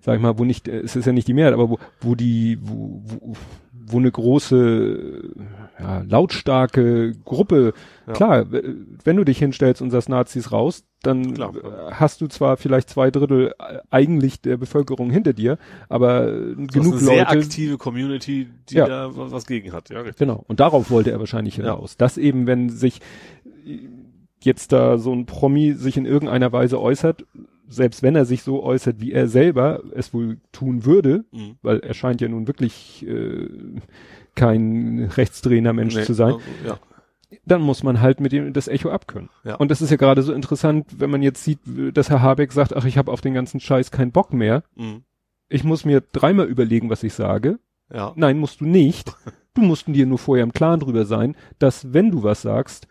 sag 0.00 0.16
ich 0.16 0.22
mal, 0.22 0.38
wo 0.38 0.44
nicht, 0.44 0.68
äh, 0.68 0.80
es 0.80 0.96
ist 0.96 1.06
ja 1.06 1.12
nicht 1.12 1.28
die 1.28 1.34
Mehrheit, 1.34 1.54
aber 1.54 1.68
wo, 1.70 1.78
wo 2.00 2.14
die, 2.14 2.58
wo, 2.62 3.02
wo, 3.04 3.32
wo 3.84 3.98
eine 3.98 4.10
große, 4.10 5.30
ja, 5.80 6.02
lautstarke 6.08 7.12
Gruppe, 7.24 7.74
Ja. 8.06 8.12
klar, 8.12 8.46
wenn 8.50 9.16
du 9.16 9.24
dich 9.24 9.38
hinstellst 9.38 9.82
und 9.82 9.90
sagst 9.90 10.08
Nazis 10.08 10.52
raus, 10.52 10.84
dann 11.02 11.34
Klar. 11.34 11.52
hast 11.90 12.20
du 12.20 12.28
zwar 12.28 12.56
vielleicht 12.56 12.88
zwei 12.88 13.10
Drittel 13.10 13.52
äh, 13.58 13.78
eigentlich 13.90 14.40
der 14.40 14.56
Bevölkerung 14.56 15.10
hinter 15.10 15.32
dir, 15.32 15.58
aber 15.88 16.26
das 16.26 16.68
genug 16.68 16.94
ist 16.94 17.00
eine 17.08 17.16
sehr 17.16 17.16
Leute, 17.24 17.28
aktive 17.28 17.76
Community, 17.76 18.46
die 18.70 18.74
Ja. 18.76 18.86
da 18.86 19.10
was 19.12 19.46
gegen 19.46 19.72
hat. 19.72 19.90
Ja, 19.90 19.98
richtig. 19.98 20.18
Genau. 20.18 20.44
Und 20.46 20.60
darauf 20.60 20.90
wollte 20.92 21.10
er 21.10 21.18
wahrscheinlich 21.18 21.56
Ja. 21.56 21.64
hinaus. 21.64 21.96
Dass 21.96 22.18
eben, 22.18 22.46
wenn 22.46 22.70
sich 22.70 23.00
jetzt 24.40 24.72
da 24.72 24.98
so 24.98 25.12
ein 25.12 25.26
Promi 25.26 25.72
sich 25.72 25.96
in 25.96 26.06
irgendeiner 26.06 26.52
Weise 26.52 26.80
äußert, 26.80 27.24
selbst 27.68 28.02
wenn 28.02 28.16
er 28.16 28.24
sich 28.24 28.42
so 28.42 28.62
äußert, 28.62 29.00
wie 29.00 29.12
er 29.12 29.28
selber 29.28 29.82
es 29.94 30.12
wohl 30.12 30.38
tun 30.52 30.84
würde, 30.84 31.24
Mhm. 31.32 31.56
weil 31.62 31.78
er 31.80 31.94
scheint 31.94 32.20
ja 32.20 32.28
nun 32.28 32.46
wirklich 32.46 33.06
äh, 33.06 33.48
kein 34.34 35.10
rechtsdrehender 35.16 35.72
Mensch 35.72 35.94
Nee, 35.94 36.02
zu 36.02 36.12
sein, 36.14 36.34
also, 36.34 36.40
ja. 36.66 36.78
dann 37.46 37.60
muss 37.62 37.82
man 37.82 38.00
halt 38.00 38.20
mit 38.20 38.32
dem 38.32 38.52
das 38.52 38.68
Echo 38.68 38.90
abkönnen. 38.90 39.28
Ja. 39.44 39.56
Und 39.56 39.70
das 39.70 39.82
ist 39.82 39.90
ja 39.90 39.96
gerade 39.96 40.22
so 40.22 40.32
interessant, 40.32 40.86
wenn 40.98 41.10
man 41.10 41.22
jetzt 41.22 41.44
sieht, 41.44 41.60
dass 41.94 42.10
Herr 42.10 42.22
Habeck 42.22 42.52
sagt, 42.52 42.74
ach, 42.76 42.84
ich 42.84 42.98
habe 42.98 43.12
auf 43.12 43.20
den 43.20 43.34
ganzen 43.34 43.60
Scheiß 43.60 43.90
keinen 43.90 44.12
Bock 44.12 44.32
mehr. 44.32 44.64
Mhm. 44.76 45.02
Ich 45.48 45.64
muss 45.64 45.84
mir 45.84 46.02
dreimal 46.12 46.46
überlegen, 46.46 46.88
was 46.90 47.02
ich 47.02 47.12
sage. 47.12 47.58
Ja. 47.92 48.12
Nein, 48.16 48.38
musst 48.38 48.60
du 48.60 48.66
nicht. 48.66 49.12
Du 49.54 49.60
musst 49.60 49.86
dir 49.86 50.06
nur 50.06 50.16
vorher 50.16 50.44
im 50.44 50.54
Klaren 50.54 50.80
drüber 50.80 51.04
sein, 51.04 51.36
dass 51.58 51.92
wenn 51.92 52.10
du 52.10 52.22
was 52.22 52.40
sagst, 52.40 52.88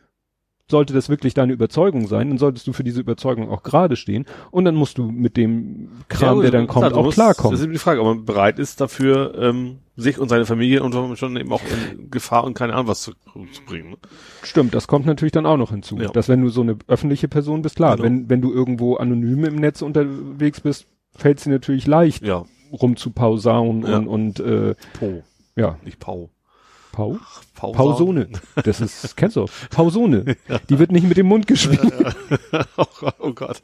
sollte 0.72 0.94
das 0.94 1.08
wirklich 1.10 1.36
deine 1.36 1.54
Überzeugung 1.54 2.08
sein, 2.08 2.30
dann 2.30 2.38
solltest 2.40 2.66
du 2.66 2.74
für 2.74 2.84
diese 2.84 3.00
Überzeugung 3.02 3.50
auch 3.52 3.62
gerade 3.62 3.96
stehen 3.96 4.26
und 4.50 4.66
dann 4.66 4.74
musst 4.74 4.98
du 4.98 5.12
mit 5.12 5.38
dem 5.38 5.90
Kram, 6.10 6.38
Ja, 6.38 6.42
der 6.44 6.52
dann 6.52 6.68
kommt, 6.68 6.92
auch 6.94 7.04
musst- 7.04 7.16
klarkommen. 7.16 7.52
Das 7.52 7.60
ist 7.60 7.66
eben 7.66 7.74
die 7.74 7.80
Frage, 7.80 8.02
ob 8.02 8.08
man 8.08 8.26
bereit 8.26 8.58
ist 8.58 8.82
dafür, 8.82 9.36
ähm, 9.38 9.78
sich 9.96 10.18
und 10.18 10.30
seine 10.30 10.46
Familie 10.48 10.82
unter 10.82 11.04
Umständen 11.04 11.38
eben 11.38 11.52
auch 11.54 11.62
in 11.94 12.10
Gefahr 12.10 12.44
und 12.46 12.56
keine 12.56 12.74
Ahnung 12.74 12.88
was 12.88 13.04
zu, 13.04 13.12
zu 13.12 13.62
bringen. 13.68 13.92
Ne? 13.92 13.98
Stimmt, 14.42 14.74
das 14.74 14.88
kommt 14.88 15.06
natürlich 15.06 15.34
dann 15.34 15.46
auch 15.46 15.58
noch 15.58 15.70
hinzu, 15.70 15.98
Ja. 16.00 16.08
dass 16.10 16.28
wenn 16.30 16.42
du 16.42 16.50
so 16.50 16.62
eine 16.62 16.78
öffentliche 16.88 17.28
Person 17.28 17.62
bist, 17.62 17.76
klar, 17.76 17.98
Genau. 17.98 18.06
wenn, 18.06 18.30
wenn 18.30 18.42
du 18.42 18.52
irgendwo 18.52 18.96
anonym 18.96 19.44
im 19.46 19.56
Netz 19.58 19.84
unterwegs 19.84 20.62
bist, 20.62 20.88
fällt 21.16 21.38
es 21.38 21.44
dir 21.44 21.52
natürlich 21.52 21.86
leicht, 21.86 22.26
Ja, 22.26 22.46
rumzupausaunen 22.72 23.84
Ja. 23.86 23.98
und, 23.98 24.08
und 24.08 24.40
äh, 24.40 24.76
Po, 24.98 25.24
ja, 25.56 25.78
nicht 25.84 26.00
Pau. 26.00 26.30
Pau? 26.92 27.18
Pau 27.56 27.72
Pausone. 27.72 28.28
Das 28.64 28.82
ist, 28.82 29.16
kennst 29.16 29.36
du, 29.36 29.46
Pausone. 29.70 30.36
Die 30.70 30.80
wird 30.80 30.92
nicht 30.92 31.08
mit 31.08 31.16
dem 31.18 31.28
Mund 31.28 31.48
gespielt. 31.48 31.80
oh 32.78 32.86
Gott, 33.00 33.16
oh 33.20 33.32
Gott. 33.34 33.62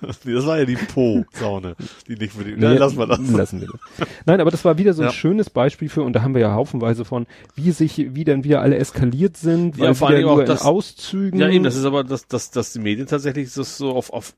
Das 0.00 0.46
war 0.46 0.58
ja 0.58 0.64
die 0.64 0.76
Po-Saune, 0.76 1.74
die 2.06 2.16
nicht 2.16 2.32
für 2.32 2.44
die, 2.44 2.52
Nee, 2.52 2.58
Nein, 2.66 2.78
lassen 2.78 2.98
wir 2.98 3.06
das. 3.06 3.18
Lassen 3.30 3.60
wir 3.60 3.68
das. 3.68 4.08
Nein, 4.26 4.40
aber 4.40 4.50
das 4.50 4.64
war 4.64 4.78
wieder 4.78 4.92
so 4.94 5.02
ein 5.02 5.08
Ja. 5.08 5.12
schönes 5.14 5.50
Beispiel 5.50 5.88
für, 5.88 6.02
und 6.02 6.12
da 6.14 6.22
haben 6.22 6.34
wir 6.34 6.40
ja 6.42 6.54
haufenweise 6.54 7.04
von, 7.04 7.26
wie 7.54 7.70
sich, 7.72 8.14
wie 8.14 8.24
dann 8.24 8.44
wieder 8.44 8.60
alle 8.62 8.76
eskaliert 8.76 9.36
sind, 9.36 9.76
Ja, 9.76 9.84
weil 9.86 9.94
vor 9.94 10.10
nur 10.12 10.30
auch 10.32 10.44
das- 10.44 10.62
Auszügen. 10.62 11.38
Ja, 11.40 11.48
eben, 11.48 11.64
das 11.64 11.76
ist 11.76 11.84
aber, 11.84 12.04
dass, 12.04 12.26
dass, 12.28 12.50
dass 12.50 12.72
die 12.72 12.78
Medien 12.80 13.06
tatsächlich 13.06 13.50
so 13.52 13.90
auf, 13.92 14.12
auf, 14.12 14.34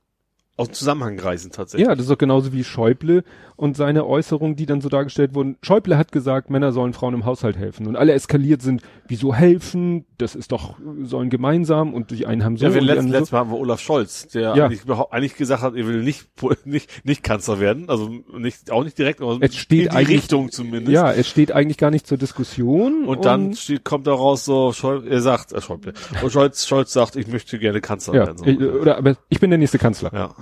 aus 0.63 0.69
dem 0.69 0.75
Zusammenhang 0.75 1.19
reißen 1.19 1.51
tatsächlich. 1.53 1.87
Ja, 1.87 1.95
das 1.95 2.05
ist 2.07 2.11
doch 2.11 2.19
genauso 2.19 2.53
wie 2.53 2.65
Schäuble 2.65 3.25
und 3.57 3.77
seine 3.77 4.07
Äußerungen, 4.07 4.57
die 4.57 4.67
dann 4.67 4.81
so 4.81 4.89
dargestellt 4.89 5.35
wurden. 5.35 5.57
Schäuble 5.63 5.97
hat 5.99 6.11
gesagt, 6.11 6.51
Männer 6.51 6.73
sollen 6.73 6.95
Frauen 6.95 7.15
im 7.15 7.25
Haushalt 7.25 7.57
helfen. 7.57 7.87
Und 7.87 7.97
alle 7.97 8.13
eskaliert 8.13 8.63
sind, 8.63 8.83
wieso 9.07 9.35
helfen? 9.35 10.05
Das 10.19 10.35
ist 10.35 10.51
doch, 10.53 10.77
sollen 11.03 11.31
gemeinsam 11.31 11.95
und 11.95 12.11
die 12.11 12.27
einen 12.27 12.45
haben 12.45 12.57
so 12.57 12.65
Ja, 12.65 12.75
wir 12.75 12.81
und 12.81 12.89
die 12.89 13.11
letztes, 13.11 13.31
Mal 13.33 13.39
haben 13.41 13.51
wir 13.51 13.59
Olaf 13.59 13.81
Scholz, 13.81 14.27
der 14.29 14.57
Ja. 14.57 14.65
eigentlich, 14.67 14.83
eigentlich 15.11 15.37
gesagt 15.37 15.63
hat, 15.63 15.77
er 15.77 15.87
will 15.87 16.03
nicht, 16.03 16.27
nicht, 16.65 17.05
nicht 17.05 17.23
Kanzler 17.23 17.61
werden, 17.61 17.89
also 17.89 18.09
nicht, 18.37 18.71
auch 18.71 18.85
nicht 18.85 18.99
direkt, 18.99 19.21
aber 19.21 19.39
Es 19.41 19.55
steht 19.57 19.79
in 19.79 19.85
die 19.85 19.91
eigentlich- 19.91 20.19
Richtung 20.23 20.51
zumindest. 20.51 20.93
Ja, 20.93 21.13
es 21.13 21.29
steht 21.29 21.53
eigentlich 21.53 21.79
gar 21.79 21.91
nicht 21.91 22.07
zur 22.07 22.19
Diskussion. 22.19 23.05
Und 23.05 23.25
dann 23.25 23.55
steht, 23.55 23.85
kommt 23.85 24.07
daraus 24.07 24.45
so, 24.45 24.73
Scholz, 24.73 25.05
er 25.09 25.21
sagt, 25.21 25.53
äh, 25.53 25.61
Schäuble, 25.61 25.93
und 26.23 26.33
Scholz, 26.33 26.67
Scholz 26.67 26.93
sagt, 26.93 27.17
ich 27.17 27.27
möchte 27.29 27.59
gerne 27.59 27.81
Kanzler 27.81 28.15
ja, 28.15 28.27
werden. 28.27 28.39
So. 28.39 28.45
ich, 28.47 28.59
oder, 28.61 28.99
aber 28.99 29.17
ich 29.29 29.41
bin 29.41 29.51
der 29.51 29.59
nächste 29.59 29.79
Kanzler. 29.79 30.11
ja. 30.13 30.35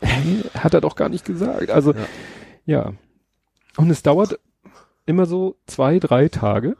Hä? 0.00 0.42
Hat 0.58 0.74
er 0.74 0.80
doch 0.80 0.96
gar 0.96 1.08
nicht 1.08 1.24
gesagt. 1.24 1.70
Also, 1.70 1.92
Ja. 1.94 2.06
ja. 2.66 2.92
Und 3.76 3.90
es 3.90 4.02
dauert 4.02 4.38
immer 5.06 5.26
so 5.26 5.56
zwei, 5.66 5.98
drei 5.98 6.28
Tage, 6.28 6.76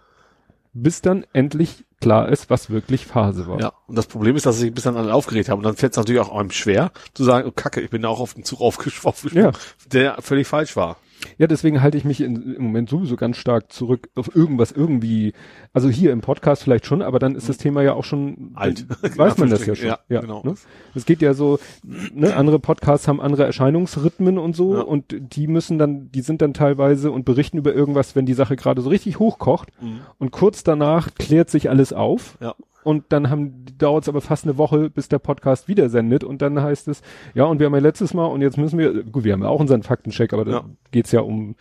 bis 0.73 1.01
dann 1.03 1.25
endlich 1.33 1.85
klar 2.01 2.29
ist, 2.29 2.51
was 2.51 2.71
wirklich 2.71 3.07
Phase 3.07 3.47
war. 3.47 3.61
Ja, 3.61 3.73
und 3.87 3.97
das 3.97 4.07
Problem 4.07 4.37
ist, 4.37 4.45
dass 4.47 4.57
sie 4.57 4.63
sich 4.63 4.75
bis 4.75 4.85
dann 4.85 4.97
alle 4.97 5.15
aufgeregt 5.15 5.49
haben. 5.49 5.59
Und 5.59 5.65
dann 5.65 5.77
fällt 5.77 5.93
es 5.93 5.97
natürlich 5.99 6.21
auch 6.21 6.35
einem 6.37 6.51
schwer, 6.51 6.91
zu 7.15 7.25
sagen, 7.25 7.47
oh 7.49 7.53
Kacke, 7.53 7.81
ich 7.81 7.91
bin 7.91 8.03
da 8.03 8.09
auch 8.09 8.21
auf 8.21 8.35
den 8.35 8.45
Zug 8.45 8.61
aufgesch- 8.61 9.05
aufgesprungen, 9.07 9.53
Ja. 9.53 9.53
der 9.87 10.21
völlig 10.21 10.47
falsch 10.49 10.77
war. 10.77 10.97
Ja, 11.39 11.47
deswegen 11.47 11.83
halte 11.83 11.97
ich 11.99 12.05
mich 12.05 12.21
in, 12.21 12.55
im 12.55 12.63
Moment 12.63 12.89
sowieso 12.91 13.17
ganz 13.17 13.37
stark 13.37 13.73
zurück 13.73 14.09
auf 14.15 14.35
irgendwas 14.35 14.73
irgendwie. 14.73 15.33
Also 15.73 15.89
hier 15.89 16.13
im 16.13 16.21
Podcast 16.21 16.63
vielleicht 16.65 16.87
schon, 16.87 17.03
aber 17.03 17.19
dann 17.19 17.35
ist 17.35 17.49
das 17.49 17.59
Thema 17.59 17.83
ja 17.83 17.95
auch 17.95 18.05
schon. 18.05 18.53
Alt. 18.55 18.87
Weiß 19.19 19.39
man 19.39 19.51
das 19.51 19.65
ja 19.67 19.75
schon. 19.75 19.89
Ja, 20.09 20.21
genau. 20.21 20.43
Ne? 20.45 20.55
Es 20.95 21.05
geht 21.07 21.23
ja 21.23 21.35
so, 21.35 21.59
ne, 21.85 22.35
andere 22.37 22.59
Podcasts 22.59 23.09
haben 23.09 23.21
andere 23.21 23.45
Erscheinungsrhythmen 23.45 24.39
und 24.39 24.55
so 24.57 24.75
Ja. 24.77 24.81
und 24.83 25.15
die 25.37 25.47
müssen 25.47 25.79
dann, 25.79 26.11
die 26.13 26.21
sind 26.23 26.43
dann 26.43 26.55
teilweise 26.55 27.11
und 27.11 27.25
berichten 27.25 27.59
über 27.59 27.75
irgendwas, 27.75 28.15
wenn 28.17 28.27
die 28.27 28.35
Sache 28.35 28.57
gerade 28.57 28.81
so 28.83 28.89
richtig 28.91 29.19
hochkocht 29.19 29.69
Mhm. 29.81 30.01
und 30.19 30.31
kurz 30.33 30.65
danach 30.65 31.15
klärt 31.15 31.51
sich 31.51 31.71
alles 31.71 31.93
auf. 31.93 32.37
Ja. 32.41 32.55
Und 32.85 33.05
dann 33.11 33.31
haben, 33.31 33.65
dauert 33.79 34.05
es 34.05 34.09
aber 34.09 34.21
fast 34.21 34.45
eine 34.45 34.59
Woche, 34.59 34.91
bis 34.91 35.09
der 35.09 35.19
Podcast 35.21 35.69
wieder 35.69 35.89
sendet. 35.89 36.25
Und 36.25 36.43
dann 36.43 36.61
heißt 36.61 36.89
es, 36.89 37.03
ja, 37.35 37.45
und 37.45 37.59
wir 37.61 37.67
haben 37.67 37.75
ja 37.75 37.81
letztes 37.81 38.13
Mal, 38.15 38.27
und 38.27 38.41
jetzt 38.43 38.59
müssen 38.59 38.79
wir, 38.79 39.05
gut, 39.05 39.25
wir 39.25 39.33
haben 39.35 39.43
ja 39.43 39.49
auch 39.49 39.61
unseren 39.61 39.83
Faktencheck, 39.83 40.33
aber 40.33 40.45
da 40.45 40.53
Ja. 40.53 40.65
geht's 40.91 41.13
ja 41.13 41.21
um 41.21 41.55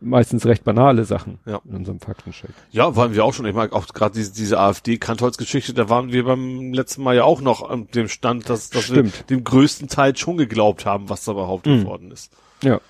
meistens 0.00 0.44
recht 0.44 0.64
banale 0.64 1.04
Sachen 1.04 1.38
Ja. 1.46 1.60
in 1.68 1.76
unserem 1.76 1.98
Faktencheck. 1.98 2.50
Ja, 2.70 2.94
waren 2.94 3.14
wir 3.14 3.24
auch 3.24 3.32
schon. 3.32 3.46
Ich 3.46 3.54
meine, 3.54 3.72
auch 3.72 3.86
gerade 3.88 4.14
diese, 4.14 4.34
diese 4.34 4.58
AfD-Kantholz-Geschichte, 4.60 5.72
da 5.74 5.88
waren 5.88 6.12
wir 6.12 6.24
beim 6.24 6.72
letzten 6.74 7.02
Mal 7.02 7.16
ja 7.16 7.24
auch 7.24 7.40
noch 7.40 7.68
an 7.68 7.86
dem 7.94 8.08
Stand, 8.08 8.48
dass, 8.50 8.70
dass 8.70 8.92
wir 8.94 9.04
dem 9.30 9.44
größten 9.44 9.88
Teil 9.88 10.14
schon 10.16 10.36
geglaubt 10.36 10.84
haben, 10.86 11.08
was 11.08 11.24
da 11.24 11.32
behauptet 11.32 11.80
Mhm. 11.80 11.86
worden 11.86 12.10
ist. 12.10 12.32
Ja. 12.62 12.80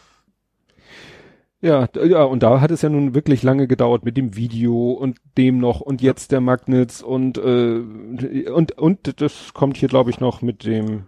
Ja, 1.65 1.89
ja, 1.95 2.25
und 2.25 2.43
da 2.43 2.61
hat 2.61 2.71
es 2.71 2.83
ja 2.83 2.91
nun 2.91 3.15
wirklich 3.15 3.43
lange 3.43 3.67
gedauert 3.67 4.05
mit 4.05 4.19
dem 4.19 4.37
Video 4.37 4.91
und 4.93 5.17
dem 5.39 5.61
noch 5.61 5.81
und 5.81 6.03
jetzt 6.03 6.31
der 6.31 6.43
Magnitz 6.43 7.01
und 7.01 7.39
äh, 7.39 8.51
und 8.51 8.73
und 8.73 9.19
das 9.23 9.55
kommt 9.55 9.79
hier 9.79 9.89
glaube 9.89 10.11
ich 10.11 10.21
noch 10.21 10.43
mit 10.43 10.67
dem 10.67 11.05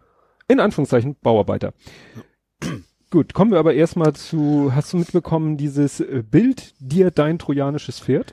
in 0.48 0.58
Anführungszeichen 0.58 1.16
Bauarbeiter. 1.20 1.74
Gut, 3.10 3.34
kommen 3.34 3.50
wir 3.50 3.58
aber 3.58 3.74
erstmal 3.74 4.14
zu 4.14 4.72
hast 4.74 4.94
du 4.94 4.96
mitbekommen 4.96 5.58
dieses 5.58 6.00
äh, 6.00 6.24
Bild 6.26 6.72
dir 6.78 7.10
dein 7.10 7.38
trojanisches 7.38 8.00
Pferd? 8.00 8.32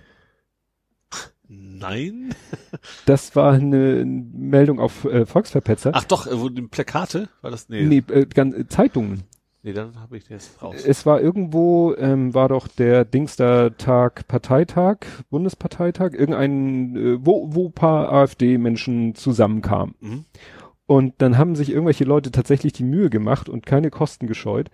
Nein? 1.49 2.33
Das 3.05 3.35
war 3.35 3.53
eine 3.53 4.03
Meldung 4.05 4.79
auf 4.79 5.05
äh, 5.05 5.25
Volksverpetzer. 5.25 5.91
Ach 5.93 6.05
doch, 6.05 6.25
äh, 6.25 6.39
wo 6.39 6.49
die 6.49 6.61
Plakate? 6.63 7.29
War 7.41 7.51
das? 7.51 7.69
Nee. 7.69 7.83
nee, 7.83 8.03
äh, 8.09 8.21
äh, 8.21 8.67
Zeitungen. 8.67 9.23
Nee, 9.65 9.71
dann 9.71 9.99
habe 10.01 10.17
ich 10.17 10.25
das 10.27 10.61
raus. 10.61 10.83
Es 10.85 11.05
war 11.05 11.21
irgendwo, 11.21 11.95
ähm, 11.95 12.33
war 12.33 12.49
doch 12.49 12.67
der 12.67 13.05
Dingster-Tag, 13.05 14.27
Parteitag, 14.27 14.97
Bundesparteitag, 15.29 16.11
irgendein, 16.11 16.95
äh, 16.97 17.25
wo, 17.25 17.47
wo 17.55 17.69
paar 17.69 18.11
AfD-Menschen 18.11 19.15
zusammenkamen. 19.15 19.95
Mhm. 20.01 20.25
Und 20.85 21.13
dann 21.19 21.37
haben 21.37 21.55
sich 21.55 21.69
irgendwelche 21.69 22.03
Leute 22.03 22.31
tatsächlich 22.31 22.73
die 22.73 22.83
Mühe 22.83 23.09
gemacht 23.09 23.47
und 23.47 23.65
keine 23.65 23.89
Kosten 23.89 24.27
gescheut 24.27 24.69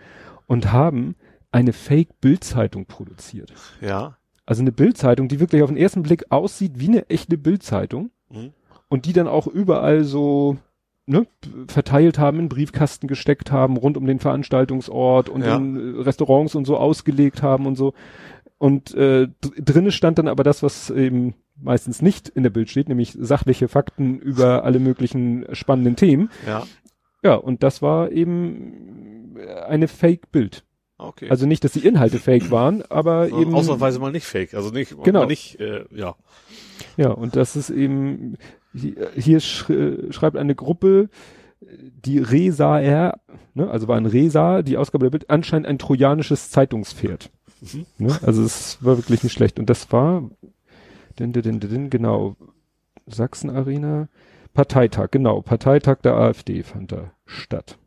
und 0.47 0.71
haben 0.71 1.15
eine 1.51 1.71
Fake-Bildzeitung 1.71 2.87
produziert. 2.87 3.53
Ja. 3.81 4.17
Also 4.47 4.63
eine 4.63 4.71
Bildzeitung, 4.71 5.27
die 5.27 5.39
wirklich 5.39 5.61
auf 5.61 5.69
den 5.69 5.77
ersten 5.77 6.01
Blick 6.01 6.25
aussieht 6.31 6.79
wie 6.79 6.87
eine 6.87 7.07
echte 7.09 7.37
Bildzeitung 7.37 8.09
Mhm. 8.31 8.53
und 8.87 9.05
die 9.05 9.13
dann 9.13 9.27
auch 9.27 9.45
überall 9.45 10.03
so 10.03 10.57
ne, 11.09 11.27
verteilt 11.67 12.19
haben, 12.19 12.39
in 12.39 12.49
Briefkasten 12.49 13.07
gesteckt 13.07 13.51
haben, 13.51 13.77
rund 13.77 13.97
um 13.97 14.05
den 14.05 14.19
Veranstaltungsort 14.19 15.27
und 15.29 15.43
Ja. 15.43 15.57
in 15.57 15.97
äh, 15.99 16.01
Restaurants 16.01 16.55
und 16.55 16.65
so 16.65 16.77
ausgelegt 16.77 17.41
haben 17.41 17.65
und 17.65 17.75
so. 17.75 17.93
Und 18.57 18.93
äh, 18.93 19.27
dr- 19.41 19.53
drinne 19.57 19.91
stand 19.91 20.17
dann 20.19 20.27
aber 20.27 20.43
das, 20.43 20.61
was 20.63 20.89
eben 20.89 21.33
meistens 21.61 22.01
nicht 22.01 22.29
in 22.29 22.43
der 22.43 22.49
Bild 22.49 22.69
steht, 22.69 22.87
nämlich 22.89 23.15
sachliche 23.19 23.67
Fakten 23.67 24.19
über 24.19 24.63
alle 24.63 24.79
möglichen 24.79 25.45
spannenden 25.53 25.95
Themen. 25.95 26.29
Ja. 26.47 26.63
Ja, 27.23 27.35
und 27.35 27.63
das 27.63 27.81
war 27.81 28.11
eben 28.11 29.35
eine 29.67 29.87
Fake-Bild. 29.89 30.63
Okay. 30.97 31.29
Also 31.29 31.45
nicht, 31.45 31.63
dass 31.63 31.71
die 31.73 31.85
Inhalte 31.85 32.17
fake 32.19 32.51
waren, 32.51 32.83
aber 32.89 33.27
eben. 33.27 33.53
Ausnahmsweise 33.53 33.99
mal 33.99 34.11
nicht 34.11 34.25
fake. 34.25 34.53
Also 34.53 34.69
nicht, 34.71 34.95
Genau. 35.03 35.25
nicht, 35.25 35.59
äh, 35.59 35.85
ja. 35.95 36.15
Ja, 36.97 37.09
und 37.11 37.35
das 37.37 37.55
ist 37.55 37.69
eben, 37.69 38.35
hier, 38.73 39.09
hier 39.15 39.39
sch, 39.39 39.71
schreibt 40.11 40.37
eine 40.37 40.55
Gruppe, 40.55 41.09
die 41.61 42.19
Resaer, 42.19 43.19
ne, 43.53 43.69
also 43.69 43.87
war 43.87 43.97
ein 43.97 44.05
Resa, 44.05 44.61
die 44.61 44.77
Ausgabe 44.77 45.05
der 45.05 45.11
Bild, 45.11 45.29
anscheinend 45.29 45.67
ein 45.67 45.77
trojanisches 45.77 46.51
Zeitungspferd. 46.51 47.29
Mhm. 47.61 47.85
Ne, 47.97 48.19
also 48.23 48.43
es 48.43 48.77
war 48.81 48.97
wirklich 48.97 49.23
nicht 49.23 49.33
schlecht. 49.33 49.59
Und 49.59 49.69
das 49.69 49.91
war, 49.91 50.29
din, 51.19 51.33
din, 51.33 51.59
din, 51.59 51.89
genau, 51.89 52.35
Sachsen 53.07 53.49
Arena. 53.49 54.07
Parteitag, 54.53 55.11
genau. 55.11 55.41
Parteitag 55.41 56.01
der 56.01 56.15
AfD 56.15 56.63
fand 56.63 56.91
da 56.91 57.11
statt. 57.25 57.77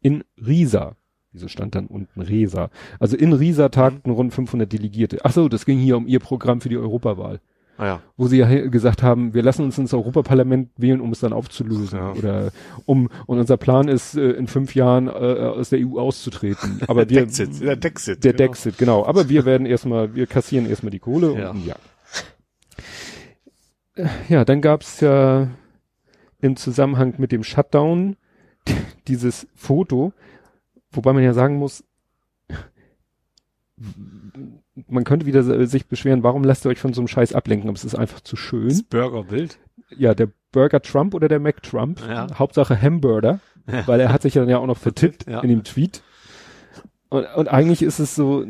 In 0.00 0.24
Riesa. 0.36 0.96
Wieso 1.32 1.48
stand 1.48 1.74
dann 1.74 1.86
unten 1.86 2.20
Resa? 2.20 2.70
Also 2.98 3.16
in 3.16 3.32
Riesa 3.32 3.68
tagten 3.68 4.10
rund 4.10 4.32
500 4.32 4.72
Delegierte. 4.72 5.18
Ach 5.24 5.32
so, 5.32 5.48
das 5.48 5.66
ging 5.66 5.78
hier 5.78 5.96
um 5.96 6.06
ihr 6.06 6.20
Programm 6.20 6.60
für 6.60 6.68
die 6.68 6.78
Europawahl. 6.78 7.40
Ah 7.78 7.86
ja. 7.86 8.02
Wo 8.16 8.26
sie 8.26 8.38
ja 8.38 8.66
gesagt 8.68 9.02
haben, 9.04 9.32
wir 9.34 9.42
lassen 9.42 9.62
uns 9.64 9.78
ins 9.78 9.94
Europaparlament 9.94 10.70
wählen, 10.76 11.00
um 11.00 11.12
es 11.12 11.20
dann 11.20 11.32
aufzulösen. 11.32 11.98
Ja. 11.98 12.12
Oder 12.12 12.50
um, 12.86 13.08
und 13.26 13.38
unser 13.38 13.56
Plan 13.56 13.86
ist, 13.88 14.16
äh, 14.16 14.30
in 14.32 14.48
fünf 14.48 14.74
Jahren 14.74 15.06
äh, 15.06 15.10
aus 15.10 15.70
der 15.70 15.78
EU 15.86 15.98
auszutreten. 16.00 16.80
Aber 16.88 17.08
wir, 17.08 17.20
Dexit, 17.22 17.60
der 17.62 17.76
Dexit. 17.76 18.24
der 18.24 18.32
genau. 18.32 18.44
Dexit, 18.48 18.78
genau. 18.78 19.06
Aber 19.06 19.28
wir 19.28 19.44
werden 19.44 19.64
erstmal, 19.66 20.14
wir 20.14 20.26
kassieren 20.26 20.66
erstmal 20.68 20.90
die 20.90 20.98
Kohle 20.98 21.38
Ja. 21.38 21.50
und 21.50 21.64
ja. 21.64 21.76
Äh, 23.94 24.06
Ja, 24.28 24.44
dann 24.44 24.60
gab's 24.60 25.00
ja 25.00 25.48
im 26.40 26.56
Zusammenhang 26.56 27.14
mit 27.18 27.30
dem 27.32 27.44
Shutdown 27.44 28.16
dieses 29.08 29.46
Foto, 29.54 30.12
wobei 30.90 31.12
man 31.12 31.22
ja 31.22 31.32
sagen 31.32 31.56
muss, 31.56 31.84
man 34.88 35.04
könnte 35.04 35.26
wieder 35.26 35.66
sich 35.66 35.86
beschweren, 35.86 36.22
warum 36.22 36.44
lasst 36.44 36.64
ihr 36.64 36.70
euch 36.70 36.78
von 36.78 36.92
so 36.92 37.00
einem 37.00 37.08
Scheiß 37.08 37.32
ablenken, 37.34 37.68
aber 37.68 37.76
es 37.76 37.84
ist 37.84 37.94
einfach 37.94 38.20
zu 38.20 38.36
schön. 38.36 38.68
Das 38.68 38.82
Burgerbild. 38.82 39.58
Ja, 39.96 40.14
der 40.14 40.28
Burger 40.52 40.80
Trump 40.82 41.14
oder 41.14 41.28
der 41.28 41.40
Mac 41.40 41.62
Trump, 41.62 42.00
Ja. 42.06 42.26
Hauptsache 42.38 42.80
Hamburger, 42.80 43.40
Ja. 43.70 43.86
weil 43.86 44.00
er 44.00 44.12
hat 44.12 44.22
sich 44.22 44.34
ja 44.34 44.42
dann 44.42 44.50
ja 44.50 44.58
auch 44.58 44.66
noch 44.66 44.78
vertippt 44.78 45.26
Ja. 45.28 45.40
in 45.40 45.48
dem 45.48 45.64
Tweet. 45.64 46.02
Und, 47.08 47.24
und 47.36 47.48
eigentlich 47.48 47.82
ist 47.82 47.98
es 47.98 48.14
so, 48.14 48.44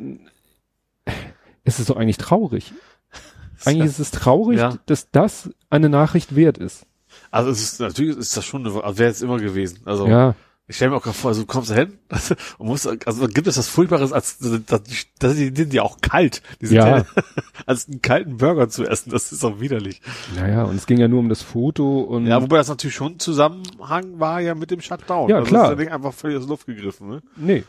es 1.64 1.78
ist 1.78 1.86
so 1.86 1.94
eigentlich 1.96 2.16
traurig. 2.18 2.72
Eigentlich 3.64 3.86
ist 3.90 3.98
es 3.98 4.10
traurig, 4.12 4.60
dass 4.86 5.10
das 5.10 5.50
eine 5.70 5.88
Nachricht 5.88 6.36
wert 6.36 6.58
ist. 6.58 6.86
Also 7.32 7.50
es 7.50 7.60
ist 7.60 7.80
natürlich 7.80 8.16
ist 8.16 8.36
das 8.36 8.44
schon 8.44 8.64
eine, 8.66 8.82
also 8.84 8.98
wäre 8.98 9.10
es 9.10 9.20
immer 9.22 9.38
gewesen. 9.38 9.80
Also 9.84 10.06
Ja, 10.06 10.34
ich 10.68 10.76
stelle 10.76 10.90
mir 10.90 10.98
auch 10.98 11.02
gerade 11.02 11.16
vor, 11.16 11.30
also 11.30 11.40
du 11.40 11.46
kommst 11.46 11.70
da 11.70 11.74
hin 11.74 11.98
und 12.58 12.66
musst, 12.66 12.86
also 13.06 13.26
gibt 13.26 13.46
es 13.46 13.56
was 13.58 13.68
Furchtbares, 13.68 14.12
als 14.12 14.38
das, 14.38 14.82
das, 15.18 15.34
die 15.34 15.54
sind 15.54 15.72
ja 15.72 15.82
auch 15.82 16.00
kalt, 16.00 16.42
diese 16.60 16.74
Ja. 16.76 16.84
Teller. 16.84 17.06
als 17.66 17.88
einen 17.88 18.02
kalten 18.02 18.36
Burger 18.36 18.68
zu 18.68 18.84
essen, 18.86 19.10
das 19.10 19.32
ist 19.32 19.44
auch 19.44 19.60
widerlich. 19.60 20.00
naja, 20.36 20.64
und 20.64 20.76
es 20.76 20.86
ging 20.86 20.98
ja 20.98 21.08
nur 21.08 21.20
um 21.20 21.28
das 21.28 21.42
Foto 21.42 22.00
und 22.00 22.26
Ja, 22.26 22.40
wobei 22.42 22.58
das 22.58 22.68
natürlich 22.68 22.94
schon 22.94 23.12
ein 23.14 23.18
Zusammenhang 23.18 24.20
war 24.20 24.40
ja 24.40 24.54
mit 24.54 24.70
dem 24.70 24.80
Shutdown. 24.80 25.28
Ja, 25.30 25.36
also 25.36 25.48
klar. 25.48 25.62
Das 25.62 25.72
ist 25.72 25.78
ja 25.78 25.84
nicht 25.84 25.92
einfach 25.92 26.12
völlig 26.12 26.36
aus 26.36 26.44
der 26.44 26.50
Luft 26.50 26.66
gegriffen, 26.66 27.08
ne? 27.08 27.22
nee. 27.36 27.64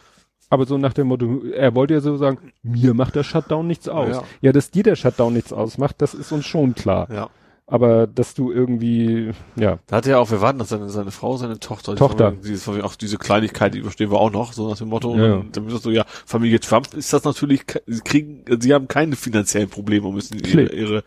Aber 0.51 0.65
so 0.65 0.77
nach 0.79 0.93
dem 0.93 1.07
Motto, 1.07 1.43
er 1.45 1.75
wollte 1.75 1.93
ja 1.93 2.01
so 2.01 2.17
sagen, 2.17 2.51
mir 2.63 2.95
macht 2.95 3.15
der 3.15 3.23
Shutdown 3.23 3.67
nichts 3.67 3.87
aus. 3.87 4.15
Ja. 4.15 4.23
Ja, 4.41 4.51
dass 4.51 4.71
dir 4.71 4.81
der 4.81 4.95
Shutdown 4.95 5.33
nichts 5.33 5.53
ausmacht, 5.53 5.97
das 5.99 6.15
ist 6.15 6.31
uns 6.31 6.45
schon 6.47 6.73
klar. 6.73 7.07
Ja. 7.13 7.29
Aber 7.71 8.07
dass 8.07 8.33
du 8.33 8.51
irgendwie, 8.51 9.31
ja, 9.55 9.77
Da 9.85 9.97
hatte 9.97 10.09
ja 10.09 10.17
auch, 10.17 10.31
wir 10.31 10.41
warten, 10.41 10.57
dass 10.57 10.69
seine, 10.69 10.89
seine 10.89 11.11
Frau, 11.11 11.37
seine 11.37 11.59
Tochter, 11.59 11.91
die 11.91 11.99
Tochter. 11.99 12.31
Familie, 12.31 12.49
Dieses, 12.49 12.67
auch 12.67 12.95
diese 12.95 13.19
Kleinigkeit, 13.19 13.75
die 13.75 13.77
überstehen 13.77 14.09
wir 14.09 14.19
auch 14.19 14.31
noch, 14.31 14.53
so 14.53 14.67
nach 14.67 14.77
dem 14.77 14.89
Motto. 14.89 15.15
Ja. 15.15 15.35
Und 15.35 15.55
dann 15.55 15.67
bist 15.67 15.85
du, 15.85 15.91
ja, 15.91 16.03
Familie 16.25 16.59
Trump 16.59 16.91
ist 16.95 17.13
das 17.13 17.25
natürlich, 17.25 17.65
sie 17.85 18.01
kriegen, 18.01 18.43
sie 18.59 18.73
haben 18.73 18.87
keine 18.87 19.15
finanziellen 19.15 19.69
Probleme 19.69 20.07
und 20.07 20.15
müssen 20.15 20.39
ihre, 20.39 20.73
ihre, 20.73 21.03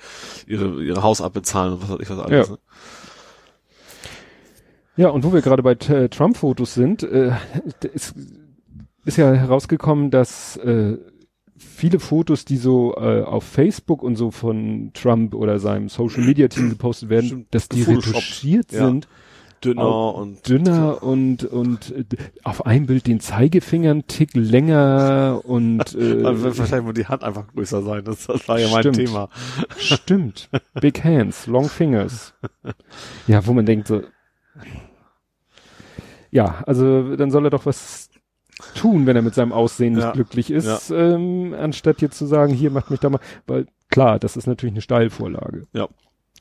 ihre, 0.46 0.84
ihre 0.84 1.02
Haus 1.02 1.20
abbezahlen 1.20 1.72
und 1.72 1.82
was 1.82 1.90
weiß 1.90 1.98
ich 2.00 2.10
was 2.10 2.18
alles. 2.20 2.46
Ja. 2.46 2.52
Ne? 2.52 2.58
Ja, 4.94 5.08
und 5.08 5.24
wo 5.24 5.32
wir 5.32 5.42
gerade 5.42 5.64
bei 5.64 5.72
äh, 5.72 6.08
Trump-Fotos 6.08 6.74
sind, 6.74 7.02
äh, 7.02 7.32
ist, 7.92 8.14
ist 9.04 9.16
ja 9.16 9.32
herausgekommen, 9.32 10.12
dass 10.12 10.58
äh, 10.58 10.96
viele 11.62 12.00
Fotos, 12.00 12.44
die 12.44 12.56
so 12.56 12.94
äh, 12.96 13.22
auf 13.22 13.44
Facebook 13.44 14.02
und 14.02 14.16
so 14.16 14.30
von 14.30 14.90
Trump 14.94 15.34
oder 15.34 15.58
seinem 15.58 15.88
Social-Media-Team 15.88 16.70
gepostet 16.70 17.08
werden, 17.08 17.26
Stimmt, 17.26 17.54
dass 17.54 17.68
die 17.68 17.82
retuschiert 17.82 18.72
Ja. 18.72 18.86
sind, 18.86 19.08
Dünner 19.64 20.14
und 20.16 20.48
dünner 20.48 21.02
und 21.04 21.44
und 21.44 21.92
äh, 21.92 22.04
auf 22.42 22.66
einem 22.66 22.86
Bild 22.86 23.06
den 23.06 23.20
Zeigefinger 23.20 23.92
einen 23.92 24.06
Tick 24.08 24.30
länger 24.34 25.40
und 25.44 25.94
äh, 25.94 26.24
Also 26.24 26.58
wahrscheinlich 26.58 26.84
muss 26.84 26.94
die 26.94 27.06
Hand 27.06 27.22
einfach 27.22 27.46
größer 27.46 27.80
sein. 27.82 28.02
Das, 28.04 28.26
das 28.26 28.48
war 28.48 28.58
ja 28.58 28.68
mein 28.70 28.80
Stimmt. 28.82 28.96
Thema. 28.96 29.28
Stimmt. 29.78 30.48
Big 30.80 31.04
hands, 31.04 31.46
long 31.46 31.68
fingers. 31.68 32.34
Ja, 33.28 33.46
wo 33.46 33.52
man 33.52 33.64
denkt 33.64 33.86
so. 33.86 34.02
Ja, 36.30 36.62
also 36.66 37.14
dann 37.16 37.30
soll 37.30 37.44
er 37.46 37.50
doch 37.50 37.66
was 37.66 38.08
tun, 38.74 39.06
wenn 39.06 39.16
er 39.16 39.22
mit 39.22 39.34
seinem 39.34 39.52
Aussehen 39.52 39.94
nicht 39.94 40.02
Ja. 40.04 40.12
glücklich 40.12 40.50
ist, 40.50 40.90
ähm, 40.90 41.54
anstatt 41.58 42.00
jetzt 42.02 42.18
zu 42.18 42.26
sagen, 42.26 42.52
hier 42.54 42.70
macht 42.70 42.90
mich 42.90 43.00
da 43.00 43.10
mal, 43.10 43.20
weil 43.46 43.66
klar, 43.90 44.18
das 44.18 44.36
ist 44.36 44.46
natürlich 44.46 44.72
eine 44.74 44.82
Steilvorlage. 44.82 45.66
Ja. 45.72 45.88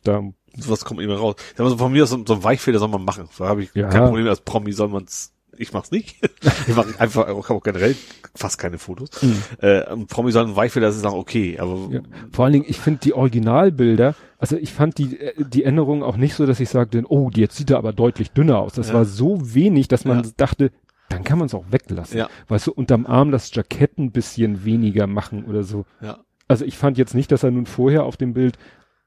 Da, 0.03 0.21
Sowas 0.57 0.83
kommt 0.83 0.99
immer 0.99 1.15
raus. 1.15 1.35
Sag 1.55 1.63
mal 1.63 1.69
so, 1.69 1.77
von 1.77 1.91
mir 1.93 2.03
aus 2.03 2.09
so, 2.09 2.21
so 2.25 2.33
ein 2.33 2.43
Weichfehler 2.43 2.79
soll 2.79 2.89
man 2.89 3.05
machen. 3.05 3.29
Da 3.37 3.47
habe 3.47 3.63
ich 3.63 3.73
Ja. 3.73 3.87
kein 3.89 4.03
Problem. 4.05 4.27
Als 4.27 4.41
Promi 4.41 4.71
soll 4.73 4.89
man's. 4.89 5.31
Ich 5.57 5.71
mach's 5.73 5.91
nicht. 5.91 6.15
ich 6.67 6.75
mache 6.75 6.99
einfach, 6.99 7.23
ich 7.27 7.35
habe 7.35 7.53
auch 7.53 7.63
generell 7.63 7.95
fast 8.35 8.57
keine 8.57 8.77
Fotos. 8.79 9.09
Mhm. 9.21 9.37
Äh, 9.61 9.81
ein 9.85 10.07
Promi 10.07 10.31
soll 10.31 10.45
ein 10.47 10.55
Weichfehler, 10.55 10.87
das 10.87 10.95
ist 10.97 11.05
auch 11.05 11.13
okay. 11.13 11.59
Aber 11.59 11.77
ja. 11.91 11.99
Vor 12.31 12.45
allen 12.45 12.53
Dingen, 12.53 12.65
ich 12.67 12.79
finde 12.79 12.99
die 13.03 13.13
Originalbilder, 13.13 14.15
also 14.39 14.55
ich 14.57 14.71
fand 14.73 14.97
die, 14.97 15.19
äh, 15.19 15.33
die 15.37 15.63
Änderung 15.63 16.03
auch 16.03 16.17
nicht 16.17 16.33
so, 16.35 16.45
dass 16.45 16.59
ich 16.59 16.69
sagte, 16.69 17.03
oh, 17.09 17.29
jetzt 17.33 17.57
sieht 17.57 17.69
er 17.69 17.77
aber 17.77 17.93
deutlich 17.93 18.31
dünner 18.31 18.59
aus. 18.59 18.73
Das 18.73 18.87
Ja. 18.89 18.95
war 18.95 19.05
so 19.05 19.53
wenig, 19.53 19.87
dass 19.87 20.03
man 20.05 20.23
Ja. 20.23 20.29
dachte, 20.37 20.71
dann 21.11 21.23
kann 21.23 21.37
man 21.39 21.45
es 21.47 21.53
auch 21.53 21.65
weglassen. 21.71 22.17
Ja. 22.17 22.29
Weißt 22.47 22.67
du, 22.67 22.71
unterm 22.73 23.05
Arm 23.05 23.31
das 23.31 23.53
Jackett 23.53 23.97
ein 23.97 24.11
bisschen 24.11 24.65
weniger 24.65 25.07
machen 25.07 25.45
oder 25.45 25.63
so. 25.63 25.85
ja. 26.01 26.19
Also 26.47 26.65
ich 26.65 26.77
fand 26.77 26.97
jetzt 26.97 27.13
nicht, 27.15 27.31
dass 27.31 27.43
er 27.43 27.51
nun 27.51 27.65
vorher 27.65 28.03
auf 28.03 28.17
dem 28.17 28.33
Bild 28.33 28.57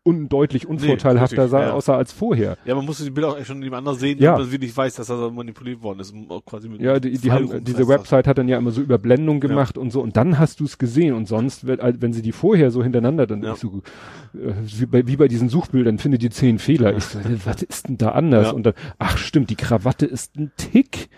undeutlich 0.02 0.66
unvorteilhafter 0.68 1.44
richtig, 1.44 1.50
sah, 1.50 1.62
ja. 1.62 1.72
außer 1.72 1.94
als 1.96 2.12
vorher. 2.12 2.58
Ja, 2.66 2.74
man 2.74 2.84
musste 2.84 3.04
die 3.04 3.10
Bilder 3.10 3.28
auch 3.30 3.44
schon 3.44 3.58
nebeneinander 3.58 3.94
sehen, 3.94 4.18
Ja. 4.18 4.32
damit 4.32 4.46
man 4.46 4.52
wirklich 4.52 4.76
weiß, 4.76 4.94
dass 4.96 5.08
er 5.08 5.30
manipuliert 5.30 5.82
worden 5.82 6.00
ist. 6.00 6.14
Quasi 6.44 6.68
mit 6.68 6.80
Ja, 6.82 7.00
die, 7.00 7.16
die 7.18 7.32
haben, 7.32 7.64
diese 7.64 7.88
Website 7.88 8.26
hat 8.26 8.36
dann 8.36 8.46
ja 8.48 8.58
immer 8.58 8.70
so 8.70 8.82
Überblendung 8.82 9.40
gemacht 9.40 9.78
und 9.78 9.90
so 9.90 10.02
und 10.02 10.16
dann 10.16 10.38
hast 10.38 10.60
du 10.60 10.64
es 10.64 10.76
gesehen 10.76 11.14
und 11.14 11.26
sonst, 11.26 11.66
wenn, 11.66 11.80
als- 11.80 12.02
wenn 12.02 12.12
sie 12.12 12.20
die 12.20 12.32
vorher 12.32 12.70
so 12.70 12.82
hintereinander, 12.82 13.26
dann 13.26 13.42
Ja. 13.42 13.56
so, 13.56 13.80
äh, 14.34 14.52
wie, 14.62 14.86
bei, 14.86 15.06
wie 15.06 15.16
bei 15.16 15.28
diesen 15.28 15.48
Suchbildern, 15.48 15.98
finde 15.98 16.18
die 16.18 16.28
zehn 16.30 16.58
Fehler. 16.58 16.94
Ich 16.96 17.04
so, 17.04 17.18
was 17.46 17.62
ist 17.62 17.88
denn 17.88 17.96
da 17.96 18.10
anders? 18.10 18.48
Ja. 18.48 18.52
Und 18.52 18.64
dann, 18.66 18.74
ach 18.98 19.16
stimmt, 19.16 19.48
die 19.48 19.56
Krawatte 19.56 20.04
ist 20.04 20.36
ein 20.36 20.52
Tick, 20.58 21.08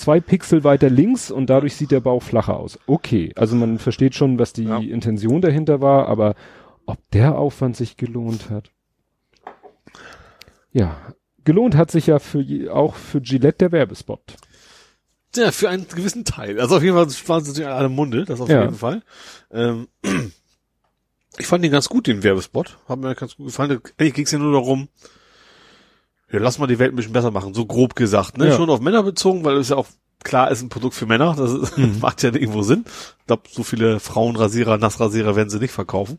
zwei 0.00 0.20
Pixel 0.20 0.64
weiter 0.64 0.90
links 0.90 1.30
und 1.30 1.48
dadurch 1.50 1.76
sieht 1.76 1.90
der 1.90 2.00
Bauch 2.00 2.22
flacher 2.22 2.56
aus. 2.58 2.78
Okay, 2.86 3.32
also 3.36 3.54
man 3.56 3.78
versteht 3.78 4.14
schon, 4.14 4.38
was 4.38 4.52
die 4.52 4.64
Ja. 4.64 4.78
Intention 4.78 5.40
dahinter 5.40 5.80
war, 5.80 6.08
aber 6.08 6.34
ob 6.86 6.98
der 7.12 7.36
Aufwand 7.38 7.76
sich 7.76 7.96
gelohnt 7.96 8.50
hat. 8.50 8.70
Ja, 10.72 10.96
gelohnt 11.44 11.76
hat 11.76 11.90
sich 11.90 12.06
ja 12.06 12.18
für 12.18 12.44
auch 12.72 12.94
für 12.94 13.20
Gillette 13.20 13.58
der 13.58 13.72
Werbespot. 13.72 14.20
Ja, 15.36 15.52
für 15.52 15.68
einen 15.68 15.86
gewissen 15.88 16.24
Teil. 16.24 16.60
Also 16.60 16.76
auf 16.76 16.82
jeden 16.82 16.96
Fall 16.96 17.06
waren 17.28 17.44
sie 17.44 17.50
natürlich 17.50 17.68
alle 17.70 17.88
Munde, 17.88 18.24
das 18.24 18.40
auf 18.40 18.48
Ja. 18.48 18.62
jeden 18.62 18.74
Fall. 18.74 19.02
Ähm, 19.52 19.86
ich 21.38 21.46
fand 21.46 21.64
den 21.64 21.70
ganz 21.72 21.88
gut, 21.88 22.06
den 22.08 22.22
Werbespot. 22.24 22.78
Hat 22.88 22.98
mir 22.98 23.14
ganz 23.14 23.36
gut 23.36 23.46
gefallen. 23.46 23.80
Eigentlich 23.98 24.14
ging 24.14 24.24
es 24.24 24.32
ja 24.32 24.38
nur 24.38 24.52
darum, 24.52 24.88
ja, 26.32 26.38
lass 26.38 26.58
mal 26.58 26.66
die 26.66 26.78
Welt 26.78 26.92
ein 26.92 26.96
bisschen 26.96 27.12
besser 27.12 27.30
machen, 27.30 27.54
so 27.54 27.66
grob 27.66 27.96
gesagt. 27.96 28.38
Ne? 28.38 28.48
Ja. 28.48 28.56
Schon 28.56 28.70
auf 28.70 28.80
Männer 28.80 29.02
bezogen, 29.02 29.44
weil 29.44 29.56
es 29.56 29.70
ja 29.70 29.76
auch 29.76 29.86
klar 30.22 30.50
ist 30.50 30.62
ein 30.62 30.68
Produkt 30.68 30.94
für 30.94 31.06
Männer. 31.06 31.34
Das 31.36 31.52
ist, 31.52 31.78
macht 32.00 32.22
ja 32.22 32.32
irgendwo 32.32 32.62
Sinn. 32.62 32.84
Ich 33.20 33.26
glaube, 33.26 33.42
so 33.50 33.62
viele 33.62 34.00
Frauenrasierer, 34.00 34.78
Nassrasierer 34.78 35.36
werden 35.36 35.50
sie 35.50 35.58
nicht 35.58 35.72
verkaufen. 35.72 36.18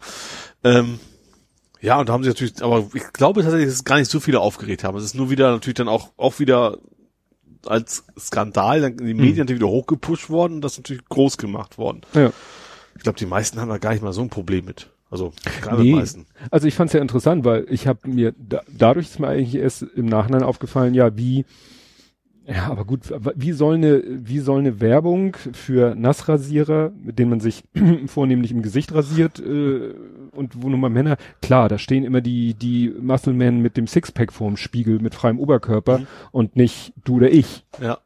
Ähm, 0.64 1.00
ja, 1.80 2.00
und 2.00 2.10
da 2.10 2.14
haben 2.14 2.24
sie 2.24 2.30
natürlich, 2.30 2.62
aber 2.62 2.88
ich 2.94 3.12
glaube 3.14 3.42
tatsächlich, 3.42 3.68
dass 3.68 3.76
es 3.76 3.84
gar 3.84 3.98
nicht 3.98 4.12
so 4.12 4.20
viele 4.20 4.40
aufgeregt 4.40 4.84
haben. 4.84 4.98
Es 4.98 5.04
ist 5.04 5.16
nur 5.16 5.30
wieder 5.30 5.52
natürlich 5.52 5.76
dann 5.76 5.88
auch, 5.88 6.10
auch 6.18 6.40
wieder 6.40 6.78
als 7.66 8.04
Skandal 8.20 8.82
dann 8.82 9.00
in 9.00 9.06
die 9.06 9.14
Medien 9.14 9.40
natürlich 9.40 9.62
wieder 9.62 9.72
hochgepusht 9.72 10.30
worden 10.30 10.56
und 10.56 10.62
das 10.62 10.74
ist 10.74 10.80
natürlich 10.80 11.06
groß 11.06 11.38
gemacht 11.38 11.78
worden. 11.78 12.02
Ja. 12.14 12.32
Ich 12.96 13.04
glaube, 13.04 13.18
die 13.18 13.26
meisten 13.26 13.60
haben 13.60 13.70
da 13.70 13.78
gar 13.78 13.94
nicht 13.94 14.04
mal 14.04 14.14
so 14.14 14.22
ein 14.22 14.30
Problem 14.30 14.66
mit. 14.66 14.91
Also 15.12 15.34
gerade 15.62 15.84
Nee. 15.84 15.94
meisten. 15.94 16.26
Also 16.50 16.68
ich 16.68 16.74
fand 16.74 16.88
es 16.90 16.94
ja 16.94 17.02
interessant, 17.02 17.46
weil 17.46 17.66
ich 17.70 17.86
habe 17.86 18.08
mir 18.10 18.34
da, 18.40 18.62
dadurch 18.76 19.08
ist 19.08 19.20
mir 19.20 19.28
eigentlich 19.28 19.56
erst 19.56 19.84
im 19.84 20.08
Nachhinein 20.08 20.42
aufgefallen, 20.44 20.94
ja, 20.96 21.16
wie 21.18 21.46
ja, 22.48 22.66
aber 22.72 22.86
gut, 22.86 23.02
wie 23.36 23.52
soll 23.52 23.76
eine 23.76 24.02
wie 24.08 24.40
soll 24.40 24.60
eine 24.60 24.82
Werbung 24.82 25.38
für 25.54 25.94
Nassrasierer, 25.96 26.92
mit 27.02 27.20
denen 27.20 27.30
man 27.30 27.40
sich 27.40 27.64
vornehmlich 28.08 28.52
im 28.52 28.64
Gesicht 28.64 28.94
rasiert 28.94 29.40
äh, 29.40 29.94
und 30.32 30.62
wo 30.62 30.70
nun 30.70 30.80
mal 30.80 30.90
Männer, 30.90 31.18
klar, 31.42 31.70
da 31.70 31.78
stehen 31.78 32.04
immer 32.04 32.22
die 32.22 32.56
die 32.56 32.90
Musclemen 33.00 33.62
mit 33.62 33.78
dem 33.78 33.86
Sixpack 33.86 34.34
vorm 34.34 34.58
Spiegel 34.58 35.00
mit 35.00 35.14
freiem 35.14 35.40
Oberkörper 35.40 36.00
Mhm. 36.00 36.08
und 36.32 36.56
nicht 36.56 36.94
du 37.04 37.18
oder 37.18 37.32
ich. 37.32 37.64
Ja. 37.82 38.00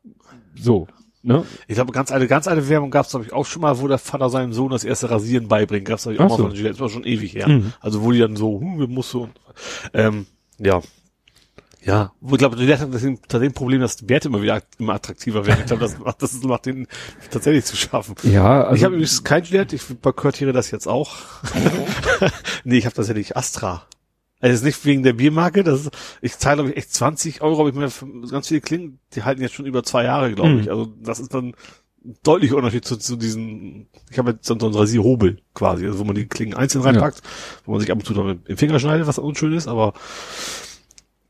So, 0.55 0.87
ne? 1.25 1.43
Ich 1.67 1.75
glaube, 1.75 1.91
ganz 1.91 2.11
eine, 2.11 2.27
ganz 2.27 2.47
eine 2.47 2.67
Werbung 2.69 2.91
gab 2.91 3.05
es, 3.05 3.11
glaube 3.11 3.25
ich, 3.25 3.33
auch 3.33 3.45
schon 3.45 3.61
mal, 3.61 3.79
wo 3.79 3.87
der 3.87 3.97
Vater 3.97 4.29
seinem 4.29 4.53
Sohn 4.53 4.71
das 4.71 4.83
erste 4.83 5.09
Rasieren 5.09 5.47
beibringt. 5.47 5.85
Gab 5.85 5.97
es, 5.97 6.03
glaube 6.03 6.15
ich, 6.15 6.19
auch 6.19 6.25
Ach 6.25 6.29
mal 6.29 6.37
so. 6.37 6.43
von 6.43 6.53
Gillette. 6.53 6.73
Das 6.73 6.79
war 6.79 6.89
schon 6.89 7.03
ewig 7.03 7.33
her. 7.33 7.47
Mhm. 7.47 7.73
Also 7.79 8.03
wo 8.03 8.11
die 8.11 8.19
dann 8.19 8.35
so, 8.35 8.59
hm, 8.59 8.79
wir 8.79 8.87
musst 8.87 9.09
so, 9.09 9.29
ähm, 9.93 10.27
ja. 10.59 10.81
Ja, 11.83 12.13
wo 12.19 12.33
ich 12.33 12.39
glaube, 12.39 12.55
Gillette 12.55 12.81
hat 12.81 12.93
das 12.93 13.01
dem 13.41 13.53
Problem, 13.53 13.79
dass 13.79 13.95
die 13.95 14.09
Werte 14.09 14.27
immer 14.27 14.41
wieder 14.41 14.59
immer 14.79 14.95
attraktiver 14.95 15.45
werden. 15.45 15.59
Ich 15.59 15.65
glaube, 15.67 15.83
das 15.83 15.99
macht, 15.99 16.19
das 16.19 16.33
macht 16.41 16.65
den 16.65 16.87
tatsächlich 17.29 17.65
zu 17.65 17.75
schaffen. 17.75 18.15
Ja, 18.23 18.63
also 18.63 18.75
ich 18.75 18.83
habe 18.83 18.95
übrigens 18.95 19.23
kein 19.23 19.43
Gillette, 19.43 19.75
ich 19.75 19.83
boykottiere 19.85 20.51
das 20.51 20.71
jetzt 20.71 20.87
auch. 20.87 21.15
nee, 22.63 22.79
ich 22.79 22.85
habe 22.85 22.95
tatsächlich 22.95 23.37
Astra. 23.37 23.85
Also 24.45 24.55
ist 24.57 24.63
nicht 24.63 24.85
wegen 24.85 25.01
der 25.03 25.13
Biermarke, 25.13 25.63
das 25.63 25.81
ist, 25.81 25.91
ich 26.21 26.37
zahle 26.37 26.57
glaube 26.57 26.69
ich 26.71 26.77
echt 26.77 26.93
20 26.93 27.41
Euro, 27.41 27.61
aber 27.61 27.69
ich 27.69 27.75
mir 27.75 27.89
ganz 28.29 28.47
viele 28.47 28.61
Klingen, 28.61 28.99
die 29.13 29.23
halten 29.23 29.41
jetzt 29.41 29.55
schon 29.55 29.65
über 29.65 29.83
zwei 29.83 30.03
Jahre, 30.03 30.31
glaube 30.33 30.51
Mhm. 30.51 30.59
ich. 30.59 30.69
Also 30.69 30.93
das 31.01 31.19
ist 31.19 31.33
dann 31.33 31.55
deutlicher 32.21 32.55
Unterschied 32.55 32.85
zu, 32.85 32.97
zu 32.97 33.15
diesen, 33.15 33.87
ich 34.11 34.19
habe 34.19 34.31
jetzt 34.31 34.45
so 34.45 34.53
einen 34.53 34.75
Rasierhobel 34.75 35.39
quasi, 35.55 35.87
also 35.87 35.97
wo 35.97 36.03
man 36.03 36.15
die 36.15 36.27
Klingen 36.27 36.53
einzeln 36.53 36.83
reinpackt, 36.83 37.21
wo 37.65 37.71
man 37.71 37.81
sich 37.81 37.91
ab 37.91 37.97
und 37.97 38.05
zu 38.05 38.13
dann 38.13 38.27
mit 38.27 38.47
dem 38.47 38.57
Finger 38.57 38.79
schneidet, 38.79 39.07
was 39.07 39.17
unschön 39.17 39.53
ist, 39.53 39.67
aber 39.67 39.93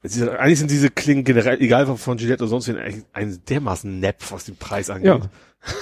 ist, 0.03 0.21
eigentlich 0.21 0.59
sind 0.59 0.69
diese 0.69 0.89
Klingen 0.89 1.23
generell, 1.23 1.61
egal 1.61 1.87
von 1.95 2.17
Gillette 2.17 2.43
oder 2.43 2.49
sonst 2.49 2.67
wie, 2.67 2.75
ein 3.13 3.39
dermaßen 3.49 3.99
Nepf, 3.99 4.31
was 4.31 4.43
den 4.45 4.57
Preis 4.57 4.89
angeht. 4.89 5.05
Ja. 5.05 5.19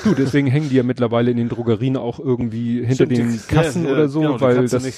Du, 0.05 0.13
deswegen 0.13 0.47
hängen 0.47 0.69
die 0.69 0.75
ja 0.75 0.83
mittlerweile 0.83 1.31
in 1.31 1.37
den 1.37 1.49
Drogerien 1.49 1.97
auch 1.97 2.19
irgendwie 2.19 2.79
hinter 2.85 3.05
Stimmt, 3.05 3.17
den 3.17 3.41
Kassen 3.47 3.83
ja, 3.83 3.89
ja, 3.89 3.95
oder 3.95 4.07
so, 4.07 4.21
genau, 4.21 4.35
die 4.37 4.41
weil 4.41 4.67
das 4.67 4.83
nicht, 4.83 4.97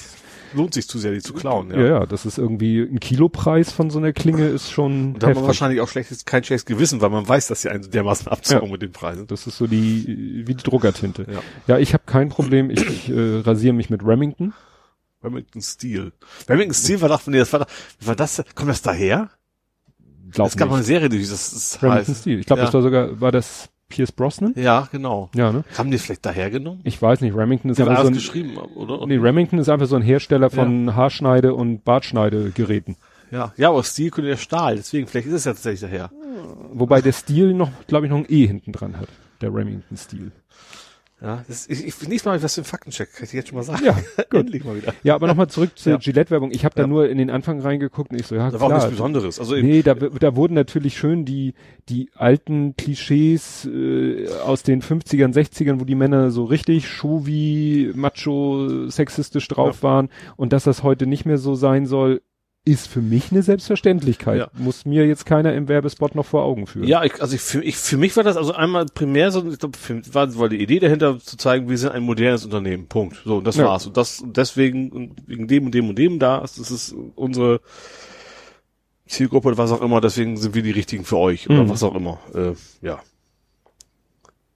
lohnt 0.56 0.74
sich 0.74 0.88
zu 0.88 0.98
sehr, 0.98 1.12
die 1.12 1.22
zu 1.22 1.34
klauen. 1.34 1.70
ja. 1.72 1.80
ja, 1.86 2.06
das 2.06 2.26
ist 2.26 2.38
irgendwie 2.38 2.80
ein 2.82 3.00
Kilopreis 3.00 3.72
von 3.72 3.90
so 3.90 4.00
einer 4.00 4.14
Klinge 4.14 4.48
ist 4.48 4.72
schon 4.72 5.14
Und 5.16 5.24
da 5.24 5.28
hat 5.28 5.36
man 5.36 5.44
heftig. 5.44 5.48
wahrscheinlich 5.48 5.82
auch 5.82 5.88
schlechtes, 5.90 6.26
kein 6.26 6.44
schlechtes 6.44 6.66
Gewissen, 6.66 7.02
weil 7.02 7.10
man 7.10 7.28
weiß, 7.28 7.48
dass 7.48 7.62
sie 7.62 7.70
einen 7.70 7.90
dermaßen 7.90 8.28
abzocken 8.28 8.72
mit 8.72 8.82
den 8.82 8.92
Preisen. 8.92 9.28
Das 9.28 9.46
ist 9.48 9.58
so 9.58 9.68
die 9.68 10.44
wie 10.48 10.56
die 10.56 10.64
Druckertinte. 10.64 11.26
Ja. 11.32 11.40
Ja, 11.68 11.78
ich 11.80 11.94
habe 11.94 12.04
kein 12.06 12.30
Problem. 12.30 12.70
Ich 12.70 13.10
äh, 13.10 13.42
rasiere 13.42 13.74
mich 13.74 13.90
mit 13.90 14.04
Remington. 14.06 14.54
Remington 15.24 15.62
Steel. 15.62 16.12
Remington 16.48 16.74
Steel 16.76 17.02
war 17.02 17.10
doch, 17.10 17.26
nee, 17.28 17.38
das 17.40 17.52
war 17.52 17.62
doch, 17.62 17.68
war 18.02 18.16
das, 18.16 18.44
kommt 18.54 18.70
das 18.70 18.82
daher? 18.82 19.30
Glaub 20.32 20.48
Es 20.48 20.58
gab 20.58 20.70
mal 20.70 20.78
nicht. 20.78 20.90
eine 20.90 21.00
Serie, 21.00 21.10
die 21.10 21.20
das, 21.22 21.52
das 21.52 21.80
Remington 21.82 22.08
heißt. 22.14 22.22
Steel. 22.22 22.40
Ich 22.40 22.46
glaube, 22.46 22.60
Ja. 22.62 22.66
das 22.66 22.74
war 22.74 22.82
sogar 22.82 23.20
war 23.22 23.32
das 23.32 23.70
Pierce 23.90 24.12
Brosnan? 24.12 24.54
Ja, 24.56 24.88
genau. 24.92 25.30
Ja, 25.36 25.52
ne? 25.52 25.64
Haben 25.78 25.92
die 25.92 25.98
es 25.98 26.04
vielleicht 26.06 26.26
daher 26.26 26.50
genommen? 26.50 26.82
Ich 26.84 27.02
weiß 27.02 27.22
nicht. 27.22 27.36
Remington 27.36 27.70
ist 27.72 27.78
Die 27.78 27.84
einfach 27.84 28.02
so 28.02 28.08
ein 28.08 28.14
geschrieben, 28.14 28.58
oder? 28.58 29.06
Nee, 29.06 29.18
Remington 29.18 29.60
ist 29.60 29.70
einfach 29.70 29.86
so 29.86 29.96
ein 29.96 30.02
Hersteller 30.02 30.50
von 30.50 30.96
Haarschneide- 30.96 31.54
und 31.54 31.84
Bartschneidegeräten. 31.84 32.96
ja, 33.32 33.54
ja, 33.58 33.70
aber 33.70 33.84
Steel 33.84 34.10
könnte 34.10 34.30
ja 34.32 34.38
Stahl, 34.38 34.78
deswegen, 34.78 35.08
vielleicht 35.08 35.28
ist 35.28 35.34
es 35.34 35.46
ja 35.46 35.54
tatsächlich 35.54 35.82
daher. 35.82 36.10
Wobei 36.74 37.02
der 37.02 37.12
Stil 37.14 37.54
noch, 37.54 37.70
glaube 37.88 38.06
ich, 38.08 38.10
noch 38.12 38.18
ein 38.18 38.26
E 38.28 38.48
hinten 38.48 38.72
dran 38.72 38.98
hat. 39.00 39.08
Der 39.42 39.54
Remington 39.54 39.98
Stil. 39.98 40.32
Ja, 41.26 41.44
das, 41.48 41.68
ich, 41.68 41.80
ich, 41.88 42.08
nächstes 42.08 42.26
Mal 42.26 42.44
was 42.44 42.54
für 42.54 42.62
ein 42.62 42.66
Faktencheck, 42.66 43.12
kann 43.14 43.24
ich 43.26 43.34
jetzt 43.34 43.50
schon 43.50 43.58
mal 43.58 43.64
sagen. 43.64 43.84
Ja, 43.84 43.94
gut. 44.30 44.42
Endlich 44.42 44.64
mal 44.64 44.76
wieder. 44.76 44.94
Ja, 45.02 45.16
aber 45.16 45.26
nochmal 45.26 45.48
zurück 45.48 45.72
zur 45.76 45.94
Ja. 45.94 45.98
Gillette-Werbung. 45.98 46.52
Ich 46.52 46.64
habe 46.66 46.76
da 46.76 46.84
Ja. 46.84 46.88
nur 46.88 47.10
in 47.10 47.18
den 47.18 47.32
Anfang 47.32 47.60
reingeguckt 47.60 48.12
und 48.12 48.20
ich 48.20 48.28
so, 48.28 48.36
ja, 48.36 48.52
Da 48.52 48.60
war 48.60 48.64
auch 48.64 48.68
klar. 48.68 48.78
nichts 48.78 48.92
Besonderes. 48.92 49.40
Also 49.40 49.56
eben, 49.56 49.68
Nee, 49.68 49.82
da, 49.82 49.96
da 49.96 50.36
wurden 50.36 50.54
natürlich 50.54 50.96
schön 50.98 51.26
die, 51.26 51.56
die 51.90 52.10
alten 52.16 52.76
Klischees 52.76 53.66
äh, 53.66 54.28
aus 54.46 54.62
den 54.62 54.84
50ern, 54.84 55.34
60ern, 55.34 55.80
wo 55.80 55.86
die 55.86 55.96
Männer 55.96 56.30
so 56.30 56.44
richtig 56.46 56.88
Schuvi, 56.88 57.92
macho, 57.96 58.88
sexistisch 58.90 59.48
drauf 59.48 59.82
waren 59.82 60.10
und 60.38 60.54
dass 60.54 60.64
das 60.66 60.84
heute 60.84 61.08
nicht 61.08 61.26
mehr 61.26 61.40
so 61.40 61.56
sein 61.56 61.88
soll, 61.88 62.22
ist 62.68 62.88
für 62.88 63.02
mich 63.02 63.32
eine 63.32 63.44
Selbstverständlichkeit. 63.44 64.40
Ja. 64.40 64.48
Muss 64.58 64.86
mir 64.86 65.06
jetzt 65.06 65.26
keiner 65.28 65.54
im 65.54 65.68
Werbespot 65.68 66.16
noch 66.16 66.26
vor 66.26 66.44
Augen 66.44 66.66
führen. 66.66 66.88
Ja, 66.88 67.04
ich, 67.04 67.22
also 67.22 67.36
ich, 67.36 67.42
für, 67.42 67.64
ich, 67.64 67.78
für 67.78 67.98
mich 67.98 68.18
war 68.18 68.24
das 68.24 68.38
also 68.38 68.54
einmal 68.54 68.88
primär 68.88 69.30
so, 69.32 69.48
ich 69.48 69.60
glaube, 69.60 69.78
war, 70.12 70.36
war 70.40 70.50
die 70.50 70.62
Idee 70.62 70.80
dahinter 70.80 71.20
zu 71.20 71.38
zeigen, 71.38 71.70
wir 71.70 71.78
sind 71.78 71.92
ein 71.92 72.02
modernes 72.02 72.44
Unternehmen. 72.44 72.88
Punkt. 72.88 73.22
So, 73.24 73.38
und 73.38 73.46
das 73.46 73.56
Ja. 73.58 73.66
war's. 73.66 73.86
Und 73.86 73.98
das, 73.98 74.20
und 74.20 74.36
deswegen, 74.36 74.92
und 74.92 75.14
wegen 75.28 75.48
dem 75.48 75.66
und 75.68 75.76
dem 75.76 75.90
und 75.90 75.98
dem 76.00 76.18
da, 76.18 76.40
ist, 76.40 76.60
das 76.60 76.72
ist 76.72 76.96
unsere 77.14 77.62
Zielgruppe 79.08 79.50
oder 79.50 79.58
was 79.60 79.72
auch 79.72 79.82
immer, 79.82 80.02
deswegen 80.02 80.36
sind 80.36 80.56
wir 80.56 80.64
die 80.64 80.72
richtigen 80.72 81.06
für 81.06 81.18
euch 81.18 81.48
oder 81.48 81.64
Mhm. 81.66 81.70
was 81.70 81.84
auch 81.84 81.94
immer. 81.94 82.20
Äh, 82.34 82.54
ja. 82.82 83.00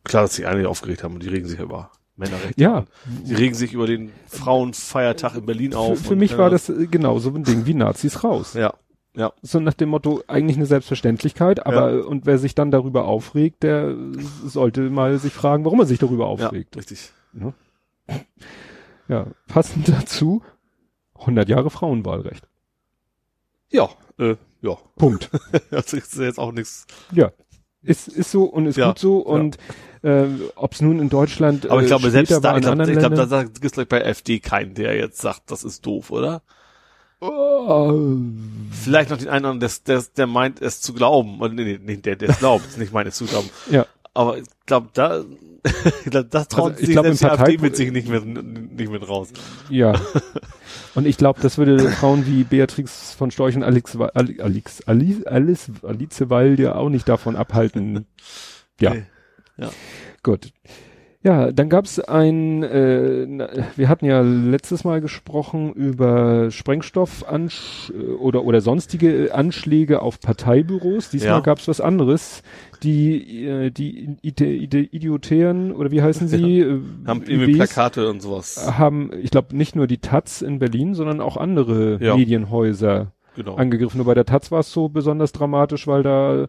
Klar, 0.03 0.23
dass 0.23 0.35
sich 0.35 0.47
einige 0.47 0.67
aufgeregt 0.67 1.03
haben 1.03 1.13
und 1.13 1.21
die 1.23 1.29
regen 1.29 1.47
sich 1.47 1.59
über 1.59 1.91
Männerrechte. 2.19 2.61
Ja. 2.61 2.85
Die 3.25 3.33
regen 3.33 3.55
sich 3.55 3.73
über 3.73 3.87
den 3.87 4.11
Frauenfeiertag 4.27 5.35
in 5.35 5.45
Berlin 5.45 5.71
Für, 5.71 5.77
auf. 5.79 5.99
für 6.01 6.11
und, 6.13 6.19
mich 6.19 6.33
äh, 6.33 6.37
war 6.37 6.49
das 6.51 6.69
äh, 6.69 6.85
genau 6.87 7.17
so 7.19 7.29
ein 7.31 7.43
Ding 7.43 7.65
wie 7.65 7.73
Nazis 7.73 8.23
raus. 8.23 8.53
Ja. 8.53 8.73
Ja. 9.15 9.33
So 9.41 9.59
nach 9.59 9.73
dem 9.73 9.89
Motto, 9.89 10.21
eigentlich 10.27 10.55
eine 10.57 10.67
Selbstverständlichkeit, 10.67 11.65
aber 11.65 11.93
Ja. 11.93 12.05
und 12.05 12.25
wer 12.27 12.37
sich 12.37 12.53
dann 12.55 12.69
darüber 12.71 13.05
aufregt, 13.05 13.63
der 13.63 13.95
sollte 14.45 14.81
mal 14.91 15.17
sich 15.17 15.33
fragen, 15.33 15.65
warum 15.65 15.79
er 15.79 15.85
sich 15.87 15.97
darüber 15.99 16.25
Ja, 16.25 16.29
aufregt. 16.29 16.77
richtig. 16.77 17.11
Ja, 19.07 19.25
passend 19.47 19.89
dazu 19.89 20.43
100 21.15 21.49
Jahre 21.49 21.69
Frauenwahlrecht. 21.69 22.47
Ja, 23.71 23.89
äh, 24.19 24.35
ja. 24.61 24.75
Punkt. 24.97 25.29
Das 25.71 25.93
ist 25.93 26.15
jetzt 26.17 26.39
auch 26.39 26.51
nichts. 26.51 26.85
ja. 27.11 27.31
Ist, 27.81 28.09
ist 28.09 28.31
so 28.31 28.43
und 28.43 28.65
ist 28.65 28.75
Ja, 28.77 28.89
gut 28.89 28.99
so 28.99 29.19
und 29.19 29.57
äh, 30.01 30.25
ob 30.55 30.73
es 30.73 30.81
nun 30.81 30.99
in 30.99 31.09
Deutschland 31.09 31.69
Aber 31.69 31.81
ich 31.81 31.85
äh, 31.85 31.89
glaube, 31.89 32.09
selbst 32.11 32.31
da, 32.43 32.57
ich 32.57 32.63
glaube, 32.63 32.91
glaube, 32.93 33.27
da 33.27 33.43
gibt's 33.43 33.73
gleich 33.73 33.87
bei 33.87 34.01
FD 34.01 34.39
keinen, 34.39 34.73
der 34.73 34.95
jetzt 34.95 35.19
sagt, 35.21 35.51
das 35.51 35.63
ist 35.63 35.85
doof, 35.85 36.11
oder? 36.11 36.41
Oh, 37.21 38.17
Vielleicht 38.71 39.09
noch 39.09 39.17
den 39.17 39.27
einen, 39.27 39.45
anderen, 39.45 39.59
der, 39.59 39.71
der, 39.85 40.05
der 40.15 40.27
meint, 40.27 40.61
es 40.61 40.79
zu 40.79 40.93
glauben. 40.93 41.41
Oder 41.41 41.53
nee, 41.53 41.63
nee, 41.63 41.79
nee, 41.83 41.97
der, 41.97 42.15
der 42.15 42.29
es 42.29 42.39
glaubt, 42.39 42.77
nicht 42.77 42.93
meint, 42.93 43.09
es 43.09 43.15
zu 43.15 43.25
glauben. 43.25 43.49
ja, 43.69 43.85
Aber 44.13 44.37
ich 44.37 44.45
glaube, 44.65 44.87
da, 44.93 45.23
ich 46.05 46.11
glaub, 46.11 46.29
das 46.31 46.47
traut 46.47 46.71
Also, 46.71 46.79
ich 46.79 46.85
sich 46.85 46.95
glaub, 46.95 47.03
selbst 47.05 47.21
die 47.21 47.27
AfD 47.27 47.57
mit 47.57 47.75
sich 47.75 47.91
nicht 47.91 48.07
mehr, 48.07 48.21
nicht 48.21 48.89
mit 48.89 49.07
raus. 49.07 49.29
ja. 49.69 49.99
Und 50.95 51.05
ich 51.05 51.17
glaube, 51.17 51.39
das 51.41 51.57
würde 51.57 51.91
Frauen 51.91 52.25
wie 52.25 52.43
Beatrix 52.43 53.13
von 53.13 53.29
Storch 53.31 53.55
und 53.55 53.63
Alex, 53.63 53.95
Alex, 53.95 54.81
Ali, 54.87 55.21
Alice, 55.25 55.71
Alice 55.83 56.29
Weil 56.29 56.59
ja 56.59 56.75
auch 56.75 56.89
nicht 56.89 57.07
davon 57.07 57.35
abhalten. 57.35 58.05
Ja. 58.81 58.95
Nee. 58.95 59.05
Gut. 60.23 60.51
Ja, 61.21 61.51
dann 61.51 61.67
gab's 61.67 61.99
ein, 61.99 62.63
äh, 62.63 63.27
wir 63.75 63.89
hatten 63.89 64.05
ja 64.05 64.21
letztes 64.21 64.85
Mal 64.85 65.01
gesprochen 65.01 65.73
über 65.73 66.49
Sprengstoff 66.49 67.25
oder 68.21 68.45
oder 68.45 68.61
sonstige 68.61 69.33
Anschläge 69.33 70.01
auf 70.01 70.21
Parteibüros. 70.21 71.09
Diesmal 71.09 71.31
Ja. 71.31 71.39
gab's 71.41 71.67
was 71.67 71.81
anderes. 71.81 72.41
Die 72.83 73.45
äh, 73.45 73.69
die 73.69 74.15
Idiotären 74.23 75.73
oder 75.73 75.91
wie 75.91 76.01
heißen 76.01 76.29
sie? 76.29 76.59
äh, 76.61 76.79
Haben 77.05 77.23
irgendwie 77.27 77.51
IBs, 77.51 77.57
Plakate 77.73 78.09
und 78.09 78.21
sowas. 78.21 78.77
haben, 78.77 79.11
ich 79.21 79.31
glaube, 79.31 79.55
nicht 79.57 79.75
nur 79.75 79.87
die 79.87 79.97
Taz 79.99 80.41
in 80.41 80.59
Berlin, 80.59 80.93
sondern 80.93 81.19
auch 81.21 81.37
andere 81.37 81.97
Ja. 82.01 82.15
Medienhäuser 82.15 83.11
Genau. 83.35 83.55
angegriffen. 83.55 83.97
Nur 83.97 84.05
bei 84.05 84.15
der 84.15 84.25
Taz 84.25 84.51
war 84.51 84.59
es 84.61 84.71
so 84.71 84.89
besonders 84.89 85.31
dramatisch, 85.31 85.85
weil 85.87 86.03
da 86.03 86.47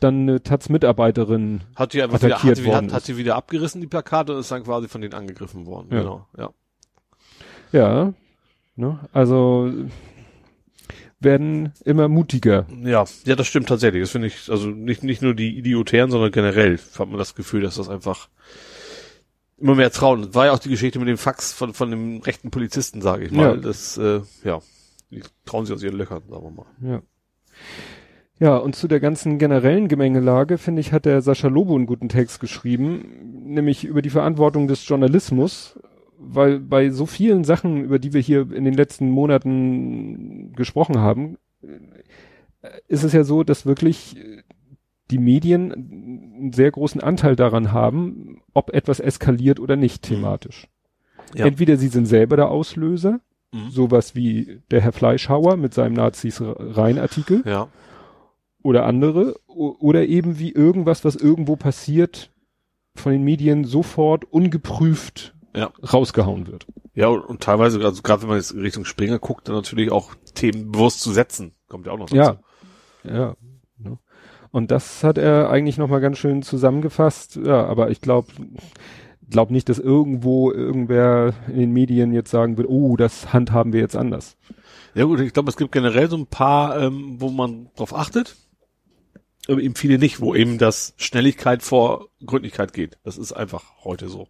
dann 0.00 0.22
eine 0.22 0.42
Taz-Mitarbeiterin 0.42 1.62
Hat 1.74 1.92
die 1.92 2.02
einfach 2.02 2.22
wieder, 2.22 2.42
hat, 2.42 2.64
worden 2.64 2.86
hat, 2.86 2.92
hat 2.92 3.08
die 3.08 3.16
wieder 3.16 3.36
abgerissen, 3.36 3.80
die 3.80 3.86
Plakate, 3.86 4.34
und 4.34 4.40
ist 4.40 4.50
dann 4.50 4.64
quasi 4.64 4.88
von 4.88 5.00
denen 5.00 5.14
angegriffen 5.14 5.66
worden. 5.66 5.88
Ja. 5.90 5.98
Genau, 6.00 6.26
ja. 6.36 6.50
Ja, 7.72 8.14
ne? 8.76 9.00
Also 9.12 9.72
werden 11.18 11.72
immer 11.84 12.08
mutiger. 12.08 12.66
Ja, 12.82 13.04
ja, 13.24 13.36
das 13.36 13.46
stimmt 13.46 13.68
tatsächlich. 13.68 14.02
Das 14.02 14.10
finde 14.10 14.28
ich, 14.28 14.50
also 14.50 14.68
nicht, 14.68 15.02
nicht 15.02 15.22
nur 15.22 15.34
die 15.34 15.56
Idiotären, 15.56 16.10
sondern 16.10 16.30
generell 16.30 16.78
hat 16.78 17.08
man 17.08 17.18
das 17.18 17.34
Gefühl, 17.34 17.62
dass 17.62 17.76
das 17.76 17.88
einfach 17.88 18.28
immer 19.58 19.74
mehr 19.74 19.90
trauen. 19.90 20.22
Das 20.22 20.34
war 20.34 20.46
ja 20.46 20.52
auch 20.52 20.58
die 20.58 20.68
Geschichte 20.68 20.98
mit 20.98 21.08
dem 21.08 21.18
Fax 21.18 21.52
von, 21.52 21.72
von 21.72 21.90
dem 21.90 22.20
rechten 22.20 22.50
Polizisten, 22.50 23.00
sage 23.00 23.24
ich 23.24 23.32
mal. 23.32 23.56
Ja. 23.56 23.56
Das, 23.56 23.96
äh, 23.96 24.20
ja, 24.44 24.60
die 25.10 25.22
trauen 25.44 25.66
sich 25.66 25.74
aus 25.74 25.82
ihren 25.82 25.96
Löchern, 25.96 26.22
sagen 26.28 26.44
wir 26.44 26.50
mal. 26.50 26.66
Ja. 26.80 27.02
Ja, 28.38 28.56
und 28.58 28.76
zu 28.76 28.86
der 28.86 29.00
ganzen 29.00 29.38
generellen 29.38 29.88
Gemengelage, 29.88 30.58
finde 30.58 30.80
ich, 30.80 30.92
hat 30.92 31.06
der 31.06 31.22
Sascha 31.22 31.48
Lobo 31.48 31.74
einen 31.74 31.86
guten 31.86 32.08
Text 32.10 32.38
geschrieben, 32.40 33.42
nämlich 33.46 33.84
über 33.84 34.02
die 34.02 34.10
Verantwortung 34.10 34.68
des 34.68 34.86
Journalismus, 34.86 35.78
weil 36.18 36.60
bei 36.60 36.90
so 36.90 37.06
vielen 37.06 37.44
Sachen, 37.44 37.82
über 37.84 37.98
die 37.98 38.12
wir 38.12 38.20
hier 38.20 38.50
in 38.52 38.64
den 38.64 38.74
letzten 38.74 39.10
Monaten 39.10 40.52
gesprochen 40.54 40.98
haben, 40.98 41.38
äh, 41.62 42.68
ist 42.88 43.04
es 43.04 43.12
ja 43.14 43.24
so, 43.24 43.42
dass 43.42 43.64
wirklich 43.64 44.16
äh, 44.18 44.42
die 45.10 45.18
Medien 45.18 45.72
einen 45.72 46.52
sehr 46.52 46.70
großen 46.70 47.00
Anteil 47.00 47.36
daran 47.36 47.72
haben, 47.72 48.42
ob 48.52 48.70
etwas 48.74 49.00
eskaliert 49.00 49.60
oder 49.60 49.76
nicht 49.76 50.02
thematisch. 50.02 50.68
Ja. 51.34 51.46
Entweder 51.46 51.76
sie 51.76 51.88
sind 51.88 52.06
selber 52.06 52.36
der 52.36 52.50
Auslöser, 52.50 53.20
Mhm. 53.52 53.70
sowas 53.70 54.16
wie 54.16 54.60
der 54.72 54.80
Herr 54.80 54.92
Fleischhauer 54.92 55.56
mit 55.56 55.72
seinem 55.72 55.94
Nazis-Rein-Artikel, 55.94 57.42
Ja, 57.46 57.68
oder 58.66 58.84
andere 58.84 59.36
oder 59.46 60.06
eben 60.06 60.38
wie 60.38 60.52
irgendwas, 60.52 61.04
was 61.04 61.16
irgendwo 61.16 61.56
passiert, 61.56 62.30
von 62.94 63.12
den 63.12 63.22
Medien 63.24 63.64
sofort 63.64 64.24
ungeprüft 64.24 65.34
Ja. 65.54 65.70
rausgehauen 65.92 66.46
wird. 66.46 66.66
ja, 66.94 67.08
und, 67.08 67.20
und 67.20 67.42
teilweise, 67.42 67.80
also 67.84 68.02
gerade 68.02 68.22
wenn 68.22 68.28
man 68.30 68.38
jetzt 68.38 68.54
Richtung 68.54 68.84
Springer 68.84 69.18
guckt, 69.18 69.48
dann 69.48 69.54
natürlich 69.54 69.90
auch 69.92 70.14
Themen 70.34 70.72
bewusst 70.72 71.00
zu 71.00 71.12
setzen. 71.12 71.52
Kommt 71.68 71.86
ja 71.86 71.92
auch 71.92 71.98
noch 71.98 72.08
dazu. 72.10 72.16
Ja. 73.04 73.12
Ja. 73.12 73.36
ne. 73.78 73.98
Und 74.50 74.70
das 74.70 75.04
hat 75.04 75.18
er 75.18 75.50
eigentlich 75.50 75.78
nochmal 75.78 76.00
ganz 76.00 76.18
schön 76.18 76.42
zusammengefasst. 76.42 77.36
Ja, 77.36 77.66
aber 77.66 77.90
ich 77.90 78.00
glaube 78.00 78.28
glaub 79.28 79.50
nicht, 79.50 79.68
dass 79.68 79.78
irgendwo 79.78 80.52
irgendwer 80.52 81.34
in 81.48 81.56
den 81.58 81.72
Medien 81.72 82.12
jetzt 82.12 82.30
sagen 82.30 82.56
wird, 82.56 82.68
oh, 82.68 82.96
das 82.96 83.32
handhaben 83.32 83.72
wir 83.72 83.80
jetzt 83.80 83.96
anders. 83.96 84.36
Ja 84.94 85.04
gut, 85.04 85.20
ich 85.20 85.32
glaube, 85.34 85.50
es 85.50 85.56
gibt 85.56 85.72
generell 85.72 86.08
so 86.08 86.16
ein 86.16 86.26
paar, 86.26 86.80
ähm, 86.80 87.16
wo 87.20 87.28
man 87.30 87.68
drauf 87.76 87.94
achtet. 87.94 88.36
Aber 89.48 89.60
eben 89.60 89.74
viele 89.74 89.98
nicht, 89.98 90.20
wo 90.20 90.34
eben 90.34 90.58
das 90.58 90.94
Schnelligkeit 90.96 91.62
vor 91.62 92.08
Gründlichkeit 92.24 92.72
geht. 92.72 92.98
Das 93.04 93.16
ist 93.16 93.32
einfach 93.32 93.62
heute 93.84 94.08
so. 94.08 94.28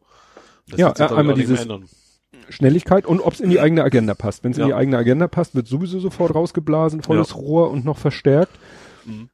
Das 0.69 0.79
Ja, 0.79 0.93
äh, 0.99 1.15
einmal 1.15 1.35
dieses-. 1.37 1.67
Schnelligkeit 2.49 3.07
und 3.07 3.21
ob 3.21 3.33
es 3.33 3.41
in 3.41 3.51
die 3.51 3.61
eigene 3.61 3.83
Agenda 3.83 4.15
passt. 4.15 4.45
Wenn 4.45 4.53
es 4.53 4.59
Ja. 4.59 4.65
in 4.65 4.69
die 4.69 4.75
eigene 4.75 4.99
Agenda 4.99 5.27
passt, 5.27 5.55
wird 5.55 5.67
sowieso 5.67 5.99
sofort 5.99 6.35
rausgeblasen, 6.35 7.03
volles 7.03 7.31
Ja. 7.31 7.37
Rohr 7.37 7.71
und 7.71 7.85
noch 7.85 7.99
verstärkt. 7.99 8.53
Mhm. 9.05 9.31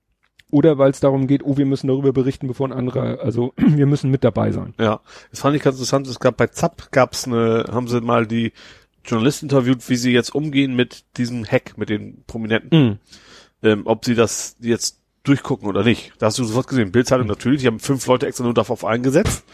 Oder 0.51 0.77
weil 0.79 0.91
es 0.91 1.01
darum 1.01 1.27
geht, 1.27 1.43
oh, 1.45 1.57
wir 1.57 1.65
müssen 1.67 1.89
darüber 1.89 2.13
berichten, 2.13 2.47
bevor 2.47 2.69
ein 2.69 2.73
anderer, 2.73 3.21
also 3.21 3.55
wir 3.57 3.87
müssen 3.87 4.11
mit 4.11 4.23
dabei 4.25 4.53
sein. 4.53 4.75
Ja, 4.79 5.01
das 5.31 5.41
fand 5.41 5.57
ich 5.57 5.63
ganz 5.63 5.77
interessant. 5.77 6.07
Es 6.07 6.21
gab 6.21 6.37
bei 6.37 6.47
ZAP 6.47 6.93
gab's 6.93 7.27
eine, 7.27 7.65
haben 7.71 7.89
sie 7.89 8.01
mal 8.01 8.27
die 8.27 8.53
Journalisten 9.05 9.47
interviewt, 9.47 9.89
wie 9.89 9.97
sie 9.97 10.13
jetzt 10.13 10.35
umgehen 10.35 10.77
mit 10.77 11.05
diesem 11.17 11.45
Hack, 11.45 11.77
mit 11.77 11.89
den 11.89 12.23
Prominenten, 12.27 13.01
ähm, 13.63 13.83
ob 13.85 14.05
sie 14.05 14.15
das 14.15 14.57
jetzt 14.61 15.02
durchgucken 15.25 15.69
oder 15.69 15.85
nicht. 15.85 16.13
Da 16.19 16.27
hast 16.27 16.39
du 16.39 16.45
sofort 16.45 16.67
gesehen, 16.67 16.93
Bildzeitung 16.93 17.27
natürlich, 17.27 17.61
die 17.63 17.67
haben 17.67 17.79
fünf 17.81 18.07
Leute 18.07 18.27
extra 18.27 18.45
nur 18.45 18.55
darauf 18.55 18.85
eingesetzt, 18.85 19.45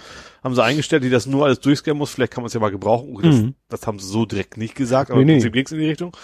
haben 0.42 0.54
sie 0.54 0.62
eingestellt, 0.64 1.02
die 1.04 1.10
das 1.10 1.26
nur 1.26 1.44
alles 1.46 1.60
durchscannen 1.60 1.98
muss, 1.98 2.10
vielleicht 2.10 2.32
kann 2.32 2.42
man 2.42 2.46
es 2.48 2.54
ja 2.54 2.60
mal 2.60 2.70
gebrauchen. 2.70 3.14
Okay, 3.16 3.26
das, 3.28 3.36
Mhm. 3.40 3.54
das 3.68 3.86
haben 3.86 3.98
sie 3.98 4.06
so 4.08 4.24
direkt 4.24 4.56
nicht 4.56 4.74
gesagt, 4.74 5.10
aber 5.10 5.18
Nee, 5.18 5.22
im 5.22 5.26
nee. 5.26 5.34
Prinzip 5.34 5.52
ging's 5.52 5.72
in 5.72 5.78
die 5.78 5.88
Richtung. 5.88 6.16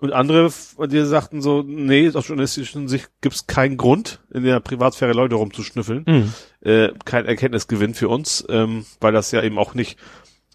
Und 0.00 0.12
andere, 0.12 0.52
die 0.86 1.04
sagten 1.06 1.40
so, 1.40 1.62
nee, 1.66 2.10
aus 2.12 2.28
journalistischen 2.28 2.88
Sicht 2.88 3.10
gibt's 3.22 3.46
keinen 3.46 3.76
Grund, 3.78 4.20
in 4.32 4.42
der 4.44 4.60
Privatsphäre 4.60 5.12
Leute 5.12 5.36
rumzuschnüffeln 5.36 6.04
Mhm. 6.06 6.32
äh, 6.68 6.90
kein 7.04 7.24
Erkenntnisgewinn 7.26 7.94
für 7.94 8.08
uns, 8.08 8.44
ähm, 8.48 8.84
weil 9.00 9.12
das 9.12 9.30
ja 9.30 9.42
eben 9.42 9.58
auch 9.58 9.74
nicht, 9.74 9.98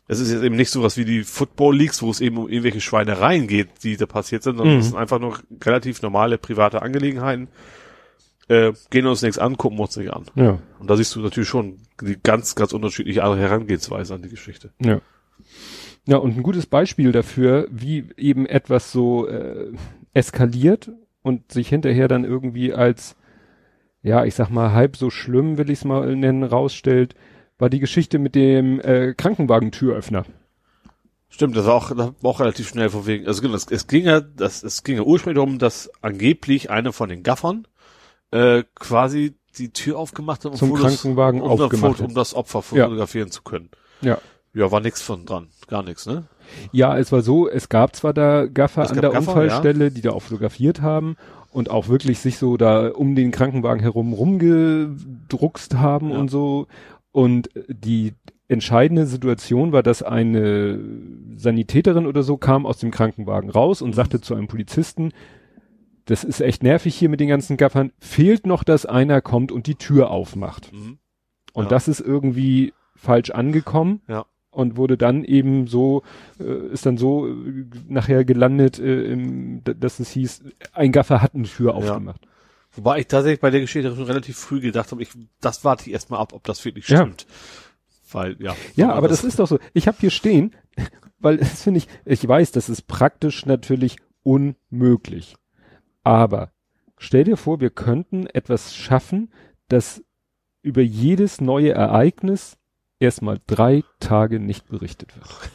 es 0.08 0.20
ist 0.20 0.32
jetzt 0.32 0.44
eben 0.44 0.56
nicht 0.56 0.70
sowas 0.70 0.98
wie 0.98 1.06
die 1.06 1.24
Football 1.24 1.76
Leagues, 1.78 2.02
wo 2.04 2.12
es 2.12 2.22
eben 2.22 2.38
um 2.38 2.48
irgendwelche 2.50 2.82
Schweinereien 2.82 3.48
geht, 3.48 3.70
die 3.84 3.98
da 3.98 4.06
passiert 4.06 4.44
sind, 4.44 4.58
sondern 4.58 4.76
Mhm. 4.76 4.82
es 4.82 4.88
sind 4.90 4.98
einfach 4.98 5.20
nur 5.20 5.40
relativ 5.64 6.02
normale 6.04 6.38
private 6.38 6.82
Angelegenheiten. 6.84 7.48
Äh, 8.50 8.74
gehen 8.90 9.06
uns 9.06 9.22
nichts 9.22 9.38
an, 9.38 9.58
gucken 9.58 9.78
wir 9.78 9.84
uns 9.84 9.96
nicht 9.96 10.12
an. 10.12 10.26
Ja, 10.36 10.60
Und 10.80 10.90
da 10.90 10.98
siehst 10.98 11.16
du 11.16 11.22
natürlich 11.22 11.48
schon 11.48 11.78
die 12.02 12.18
ganz, 12.22 12.56
ganz 12.56 12.74
unterschiedliche 12.74 13.24
andere 13.24 13.40
Herangehensweise 13.40 14.16
an 14.16 14.22
die 14.22 14.30
Geschichte. 14.30 14.72
ja. 14.80 15.00
Ja, 16.06 16.18
und 16.18 16.36
ein 16.36 16.42
gutes 16.44 16.66
Beispiel 16.66 17.12
dafür, 17.12 17.68
wie 17.70 18.06
eben 18.18 18.48
etwas 18.48 18.92
so 18.92 19.28
äh, 19.28 19.72
eskaliert 20.14 20.92
und 21.22 21.52
sich 21.52 21.70
hinterher 21.70 22.08
dann 22.08 22.24
irgendwie 22.24 22.74
als, 22.74 23.16
ja, 24.02 24.26
ich 24.26 24.34
sag 24.34 24.50
mal, 24.50 24.72
halb 24.72 24.98
so 24.98 25.12
schlimm, 25.12 25.60
will 25.60 25.70
ich 25.70 25.80
es 25.80 25.86
mal 25.86 26.16
nennen, 26.16 26.44
rausstellt, 26.44 27.14
war 27.60 27.70
die 27.70 27.80
Geschichte 27.80 28.18
mit 28.18 28.34
dem 28.34 28.80
äh, 28.80 29.14
Krankenwagentüröffner. 29.14 30.26
Stimmt, 31.30 31.56
das 31.56 31.68
war 31.68 31.76
auch, 31.76 31.90
das 31.90 32.12
war 32.22 32.32
auch 32.32 32.40
relativ 32.40 32.70
schnell 32.70 32.90
von 32.90 33.06
wegen, 33.06 33.28
also 33.28 33.44
genau, 33.44 33.54
es, 33.54 33.68
es 33.70 33.86
ging 33.86 34.06
ja, 34.06 34.20
das, 34.20 34.64
es 34.64 34.84
ging 34.84 34.96
ja 34.96 35.04
ursprünglich 35.04 35.36
darum, 35.36 35.60
dass 35.60 35.92
angeblich 36.02 36.72
eine 36.72 36.92
von 36.92 37.10
den 37.10 37.22
Gaffern, 37.22 37.68
äh, 38.32 38.64
quasi 38.76 39.36
die 39.58 39.72
Tür 39.74 39.98
aufgemacht 39.98 40.46
hat, 40.46 40.52
um 40.52 40.58
Zum 40.58 40.74
Krankenwagen 40.74 41.42
um, 41.42 41.50
das 41.50 41.60
aufgemacht 41.62 41.98
Foto- 41.98 42.06
um 42.08 42.14
das 42.16 42.34
Opfer 42.36 42.64
Ja. 42.76 42.86
fotografieren 42.86 43.32
zu 43.32 43.42
können. 43.42 43.70
Ja. 44.02 44.20
Ja, 44.54 44.72
war 44.72 44.80
nix 44.80 45.02
von 45.02 45.26
dran. 45.26 45.50
Gar 45.68 45.84
nichts, 45.84 46.06
ne? 46.08 46.24
Ja, 46.72 46.98
es 46.98 47.12
war 47.12 47.22
so, 47.22 47.48
es 47.48 47.70
gab 47.70 47.96
zwar 47.96 48.14
da 48.14 48.48
Gaffer 48.48 48.84
Es 48.84 48.90
an 48.92 49.02
der 49.02 49.12
Gaffer, 49.12 49.20
Unfallstelle, 49.36 49.92
die 49.92 50.02
da 50.02 50.12
auch 50.12 50.22
fotografiert 50.22 50.82
haben 50.82 51.16
und 51.52 51.70
auch 51.70 51.88
wirklich 51.88 52.20
sich 52.20 52.38
so 52.40 52.58
da 52.58 52.90
um 52.90 53.14
den 53.16 53.30
Krankenwagen 53.32 53.82
herum 53.82 54.14
rumgedruckst 54.14 55.76
haben 55.76 56.12
Ja. 56.12 56.18
und 56.18 56.30
so. 56.30 56.68
Und 57.12 57.50
die 57.68 58.14
entscheidende 58.48 59.06
Situation 59.06 59.72
war, 59.72 59.84
dass 59.84 60.02
eine 60.02 60.80
Sanitäterin 61.38 62.08
oder 62.08 62.24
so 62.24 62.38
kam 62.38 62.66
aus 62.66 62.80
dem 62.80 62.92
Krankenwagen 62.92 63.50
raus 63.50 63.82
und 63.82 63.94
sagte 63.94 64.22
zu 64.22 64.34
einem 64.36 64.48
Polizisten, 64.48 65.12
das 66.10 66.24
ist 66.24 66.42
echt 66.42 66.64
nervig 66.64 66.96
hier 66.96 67.08
mit 67.10 67.20
den 67.20 67.30
ganzen 67.30 67.56
Gaffern, 67.56 67.92
fehlt 68.00 68.48
noch, 68.48 68.64
dass 68.64 68.86
einer 68.88 69.22
kommt 69.22 69.52
und 69.52 69.68
die 69.68 69.76
Tür 69.76 70.10
aufmacht. 70.10 70.74
Mhm. 70.74 70.98
Und 71.54 71.66
Ja. 71.66 71.70
das 71.70 71.88
ist 71.88 72.00
irgendwie 72.00 72.74
falsch 72.96 73.30
angekommen. 73.30 74.02
Ja. 74.08 74.26
Und 74.52 74.76
wurde 74.78 74.98
dann 74.98 75.24
eben 75.24 75.68
so, 75.68 76.02
äh, 76.40 76.68
ist 76.74 76.86
dann 76.88 76.98
so 76.98 77.28
äh, 77.28 77.66
nachher 77.88 78.26
gelandet, 78.26 78.80
äh, 78.80 79.04
im, 79.04 79.62
dass 79.64 80.00
es 80.00 80.10
hieß, 80.10 80.42
ein 80.74 80.92
Gaffer 80.92 81.22
hat 81.22 81.36
eine 81.36 81.44
Tür 81.44 81.76
aufgemacht. 81.76 82.22
Wobei 82.72 83.00
ich 83.00 83.08
tatsächlich 83.08 83.40
bei 83.42 83.52
der 83.52 83.62
Geschichte 83.62 83.96
schon 83.96 84.06
relativ 84.06 84.38
früh 84.38 84.60
gedacht 84.60 84.92
habe, 84.92 85.04
ich, 85.04 85.10
das 85.40 85.64
warte 85.64 85.84
ich 85.86 85.94
erstmal 85.94 86.20
ab, 86.20 86.34
ob 86.34 86.44
das 86.46 86.66
wirklich 86.66 86.88
Ja. 86.90 87.02
stimmt. 87.02 87.28
Weil, 88.12 88.36
ja. 88.42 88.56
Ja, 88.76 88.92
aber 88.94 89.08
das 89.08 89.24
ist 89.24 89.38
doch 89.38 89.48
so. 89.48 89.60
Ich 89.74 89.88
habe 89.88 89.98
hier 90.00 90.10
stehen, 90.10 90.56
weil 91.20 91.38
das 91.38 91.62
finde 91.62 91.78
ich, 91.78 91.88
ich 92.06 92.28
weiß, 92.28 92.52
das 92.52 92.70
ist 92.70 92.88
praktisch 92.88 93.46
natürlich 93.46 93.98
unmöglich. 94.24 95.36
Aber 96.04 96.52
stell 96.98 97.24
dir 97.24 97.38
vor, 97.38 97.60
wir 97.60 97.70
könnten 97.70 98.28
etwas 98.28 98.76
schaffen, 98.76 99.32
das 99.68 100.04
über 100.62 100.82
jedes 100.82 101.42
neue 101.42 101.72
Ereignis 101.72 102.58
erstmal 103.00 103.40
drei 103.48 103.84
Tage 104.00 104.40
nicht 104.40 104.68
berichtet 104.68 105.16
wird. 105.16 105.52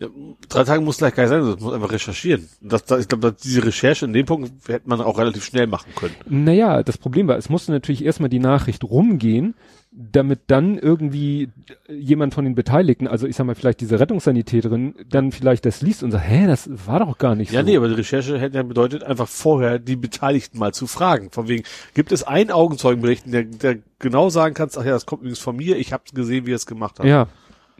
Ja, 0.00 0.08
drei 0.48 0.64
Tage 0.64 0.80
muss 0.80 0.96
gleich 0.96 1.14
gar 1.14 1.24
nicht 1.24 1.30
sein, 1.30 1.42
das 1.42 1.60
muss 1.60 1.74
einfach 1.74 1.92
recherchieren. 1.92 2.48
Das, 2.62 2.84
das, 2.86 3.00
ich 3.02 3.08
glaube, 3.08 3.36
diese 3.44 3.64
Recherche 3.64 4.06
in 4.06 4.14
dem 4.14 4.24
Punkt 4.24 4.50
hätte 4.66 4.88
man 4.88 5.00
auch 5.02 5.18
relativ 5.18 5.44
schnell 5.44 5.66
machen 5.66 5.92
können. 5.94 6.14
Naja, 6.26 6.82
das 6.82 6.96
Problem 6.96 7.28
war, 7.28 7.36
es 7.36 7.50
musste 7.50 7.70
natürlich 7.70 8.02
erstmal 8.02 8.30
die 8.30 8.38
Nachricht 8.38 8.82
rumgehen, 8.82 9.54
damit 9.92 10.40
dann 10.46 10.78
irgendwie 10.78 11.50
jemand 11.90 12.32
von 12.32 12.44
den 12.46 12.54
Beteiligten, 12.54 13.08
also 13.08 13.26
ich 13.26 13.36
sag 13.36 13.44
mal 13.44 13.54
vielleicht 13.54 13.80
diese 13.82 14.00
Rettungssanitäterin, 14.00 14.94
dann 15.10 15.32
vielleicht 15.32 15.66
das 15.66 15.82
liest 15.82 16.02
und 16.02 16.12
sagt, 16.12 16.26
hä, 16.26 16.46
das 16.46 16.70
war 16.86 17.00
doch 17.00 17.18
gar 17.18 17.34
nicht 17.34 17.52
Ja, 17.52 17.60
so. 17.60 17.66
nee, 17.66 17.76
aber 17.76 17.88
die 17.88 17.94
Recherche 17.94 18.38
hätte 18.38 18.56
ja 18.56 18.62
bedeutet, 18.62 19.02
einfach 19.04 19.28
vorher 19.28 19.78
die 19.78 19.96
Beteiligten 19.96 20.58
mal 20.58 20.72
zu 20.72 20.86
fragen. 20.86 21.30
Von 21.30 21.48
wegen, 21.48 21.64
gibt 21.92 22.10
es 22.12 22.22
einen 22.22 22.52
Augenzeugenbericht, 22.52 23.24
der, 23.26 23.42
der 23.44 23.78
genau 23.98 24.30
sagen 24.30 24.54
kannst, 24.54 24.78
ach 24.78 24.84
ja, 24.84 24.92
das 24.92 25.04
kommt 25.04 25.22
übrigens 25.22 25.40
von 25.40 25.56
mir, 25.56 25.76
ich 25.76 25.92
habe 25.92 26.04
gesehen, 26.14 26.46
wie 26.46 26.52
er 26.52 26.56
es 26.56 26.64
gemacht 26.66 27.00
hat. 27.00 27.04
Ja, 27.06 27.26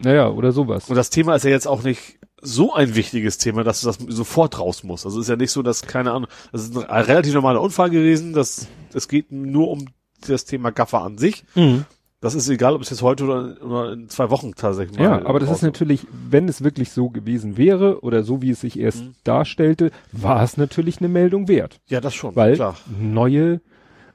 naja, 0.03 0.29
oder 0.31 0.53
sowas. 0.53 0.89
Und 0.89 0.97
das 0.97 1.11
Thema 1.11 1.35
ist 1.35 1.45
ja 1.45 1.51
jetzt 1.51 1.67
auch 1.67 1.83
nicht 1.83 2.19
so 2.43 2.73
ein 2.75 2.95
wichtiges 2.95 3.37
Thema, 3.39 3.65
dass 3.65 3.83
du 3.83 3.87
das 3.87 3.99
sofort 4.09 4.59
raus 4.59 4.83
musst. 4.83 5.05
Also 5.05 5.19
es 5.21 5.27
ist 5.27 5.31
ja 5.31 5.37
nicht 5.37 5.51
so, 5.51 5.63
dass, 5.63 5.83
keine 5.83 6.13
Ahnung, 6.13 6.29
das 6.53 6.63
ist 6.65 6.77
ein 6.77 7.05
relativ 7.05 7.35
normaler 7.35 7.61
Unfall 7.61 7.91
gewesen, 7.91 8.33
das, 8.33 8.67
es 8.95 9.09
geht 9.09 9.31
nur 9.31 9.69
um 9.69 9.87
das 10.27 10.45
Thema 10.47 10.71
Gaffer 10.73 11.03
an 11.03 11.19
sich. 11.19 11.45
Mhm. 11.55 11.85
Das 12.23 12.35
ist 12.35 12.49
egal, 12.51 12.75
ob 12.75 12.83
es 12.83 12.91
jetzt 12.91 13.01
heute 13.01 13.25
oder, 13.25 13.57
oder 13.65 13.93
in 13.95 14.11
zwei 14.11 14.29
Wochen 14.29 14.53
tatsächlich 14.55 14.99
mal 14.99 15.05
Ja, 15.05 15.27
aber 15.27 15.41
das 15.41 15.51
ist 15.51 15.63
natürlich, 15.63 16.07
wenn 16.29 16.49
es 16.49 16.63
wirklich 16.63 16.93
so 16.93 17.09
gewesen 17.09 17.57
wäre 17.57 18.01
oder 18.03 18.25
so 18.25 18.43
wie 18.43 18.51
es 18.51 18.61
sich 18.61 18.79
erst 18.79 19.05
Mhm. 19.05 19.15
darstellte, 19.25 19.91
war 20.13 20.43
es 20.43 20.59
natürlich 20.59 20.99
eine 20.99 21.09
Meldung 21.09 21.49
wert, 21.49 21.81
Ja, 21.89 22.01
das 22.03 22.15
schon, 22.15 22.37
weil 22.37 22.57
klar. 22.57 22.77
neue, 22.99 23.61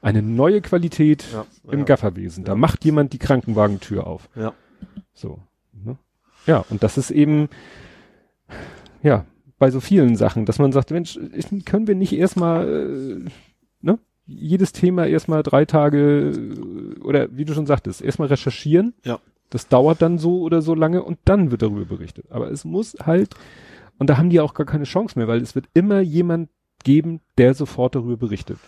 eine 0.02 0.22
neue 0.22 0.60
Qualität 0.60 1.24
Ja, 1.32 1.46
im 1.70 1.80
ja. 1.80 1.84
Gafferwesen. 1.84 2.44
Da 2.44 2.52
Ja. 2.52 2.56
macht 2.56 2.84
jemand 2.84 3.12
die 3.12 3.18
Krankenwagentür 3.18 4.06
auf. 4.06 4.28
Ja. 4.36 4.52
So. 5.12 5.40
Ne? 5.84 5.96
Ja, 6.46 6.64
und 6.70 6.82
das 6.82 6.98
ist 6.98 7.10
eben, 7.10 7.48
ja, 9.02 9.24
bei 9.58 9.70
so 9.70 9.80
vielen 9.80 10.16
Sachen, 10.16 10.44
dass 10.44 10.58
man 10.58 10.72
sagt, 10.72 10.90
Mensch, 10.90 11.18
können 11.64 11.86
wir 11.86 11.94
nicht 11.94 12.12
erstmal, 12.12 12.68
äh, 12.68 13.30
ne, 13.80 13.98
jedes 14.26 14.72
Thema 14.72 15.06
erstmal 15.06 15.42
drei 15.42 15.64
Tage 15.64 16.30
äh, 16.30 17.00
oder 17.00 17.28
wie 17.36 17.44
du 17.44 17.54
schon 17.54 17.66
sagtest, 17.66 18.02
erstmal 18.02 18.28
recherchieren. 18.28 18.94
Ja. 19.04 19.20
Das 19.50 19.68
dauert 19.68 20.02
dann 20.02 20.18
so 20.18 20.40
oder 20.40 20.60
so 20.60 20.74
lange 20.74 21.02
und 21.02 21.18
dann 21.24 21.50
wird 21.50 21.62
darüber 21.62 21.84
berichtet. 21.84 22.26
Aber 22.30 22.50
es 22.50 22.64
muss 22.64 22.96
halt, 23.04 23.34
und 23.98 24.10
da 24.10 24.18
haben 24.18 24.30
die 24.30 24.40
auch 24.40 24.54
gar 24.54 24.66
keine 24.66 24.84
Chance 24.84 25.18
mehr, 25.18 25.28
weil 25.28 25.40
es 25.40 25.54
wird 25.54 25.66
immer 25.72 26.00
jemand 26.00 26.50
geben, 26.82 27.20
der 27.38 27.54
sofort 27.54 27.94
darüber 27.94 28.16
berichtet. 28.16 28.58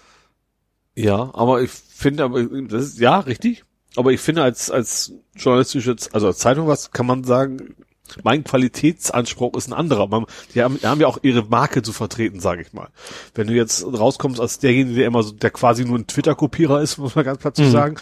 Ja, 0.97 1.33
aber 1.35 1.63
ich 1.63 1.71
finde, 1.71 2.25
aber 2.25 2.43
das 2.43 2.87
ist 2.87 3.01
ja 3.01 3.21
richtig. 3.21 3.65
Aber 3.99 4.13
ich 4.13 4.21
finde, 4.21 4.43
als 4.43 4.71
als 4.71 5.13
journalistische, 5.37 5.95
also 6.13 6.27
als 6.29 6.39
Zeitung 6.39 6.67
was, 6.69 6.91
kann 6.93 7.07
man 7.07 7.25
sagen, 7.25 7.75
mein 8.23 8.43
Qualitätsanspruch 8.45 9.55
ist 9.57 9.69
ein 9.69 9.75
anderer. 9.75 10.07
Man, 10.07 10.25
die 10.55 10.63
haben, 10.63 10.79
die 10.81 10.87
haben 10.87 11.01
ja 11.01 11.07
auch 11.09 11.19
ihre 11.23 11.43
Marke 11.45 11.83
zu 11.83 11.93
vertreten, 11.93 12.41
sage 12.41 12.63
ich 12.63 12.73
mal. 12.73 12.89
Wenn 13.35 13.49
du 13.49 13.53
jetzt 13.55 13.85
rauskommst 13.85 14.41
als 14.41 14.59
derjenige, 14.61 14.97
der 14.97 15.07
immer 15.07 15.23
so, 15.23 15.33
der 15.33 15.51
quasi 15.51 15.85
nur 15.85 15.99
ein 15.99 16.07
Twitter-Kopierer 16.07 16.81
ist, 16.81 16.97
muss 16.99 17.15
man 17.17 17.25
ganz 17.25 17.39
platt 17.39 17.57
zu 17.57 17.63
Mhm. 17.63 17.71
sagen, 17.71 17.97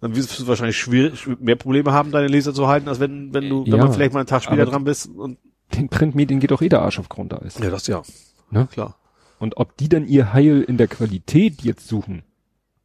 dann 0.00 0.14
wirst 0.14 0.38
du 0.38 0.46
wahrscheinlich 0.46 0.76
schwierig, 0.78 1.26
mehr 1.40 1.56
Probleme 1.56 1.92
haben, 1.92 2.12
deine 2.12 2.28
Leser 2.28 2.54
zu 2.54 2.68
halten, 2.68 2.88
als 2.88 3.00
wenn, 3.00 3.34
wenn 3.34 3.48
du, 3.48 3.64
wenn 3.64 3.72
Ja, 3.72 3.78
man 3.78 3.92
vielleicht 3.92 4.12
mal 4.12 4.20
einen 4.20 4.28
Tag 4.28 4.44
später 4.44 4.64
dran 4.66 4.84
bist 4.84 5.08
und 5.08 5.38
Den 5.74 5.88
Printmedien 5.88 6.38
geht 6.40 6.52
auch 6.52 6.62
eh 6.62 6.68
der 6.68 6.82
Arsch 6.82 6.98
auf 7.00 7.08
Grundeis. 7.08 7.58
ja, 7.58 7.68
das 7.70 7.86
ja, 7.88 8.02
Ne? 8.50 8.68
klar. 8.70 8.96
Und 9.40 9.56
ob 9.56 9.76
die 9.76 9.88
dann 9.88 10.06
ihr 10.06 10.32
Heil 10.32 10.62
in 10.62 10.76
der 10.78 10.86
Qualität 10.88 11.62
jetzt 11.62 11.88
suchen, 11.88 12.22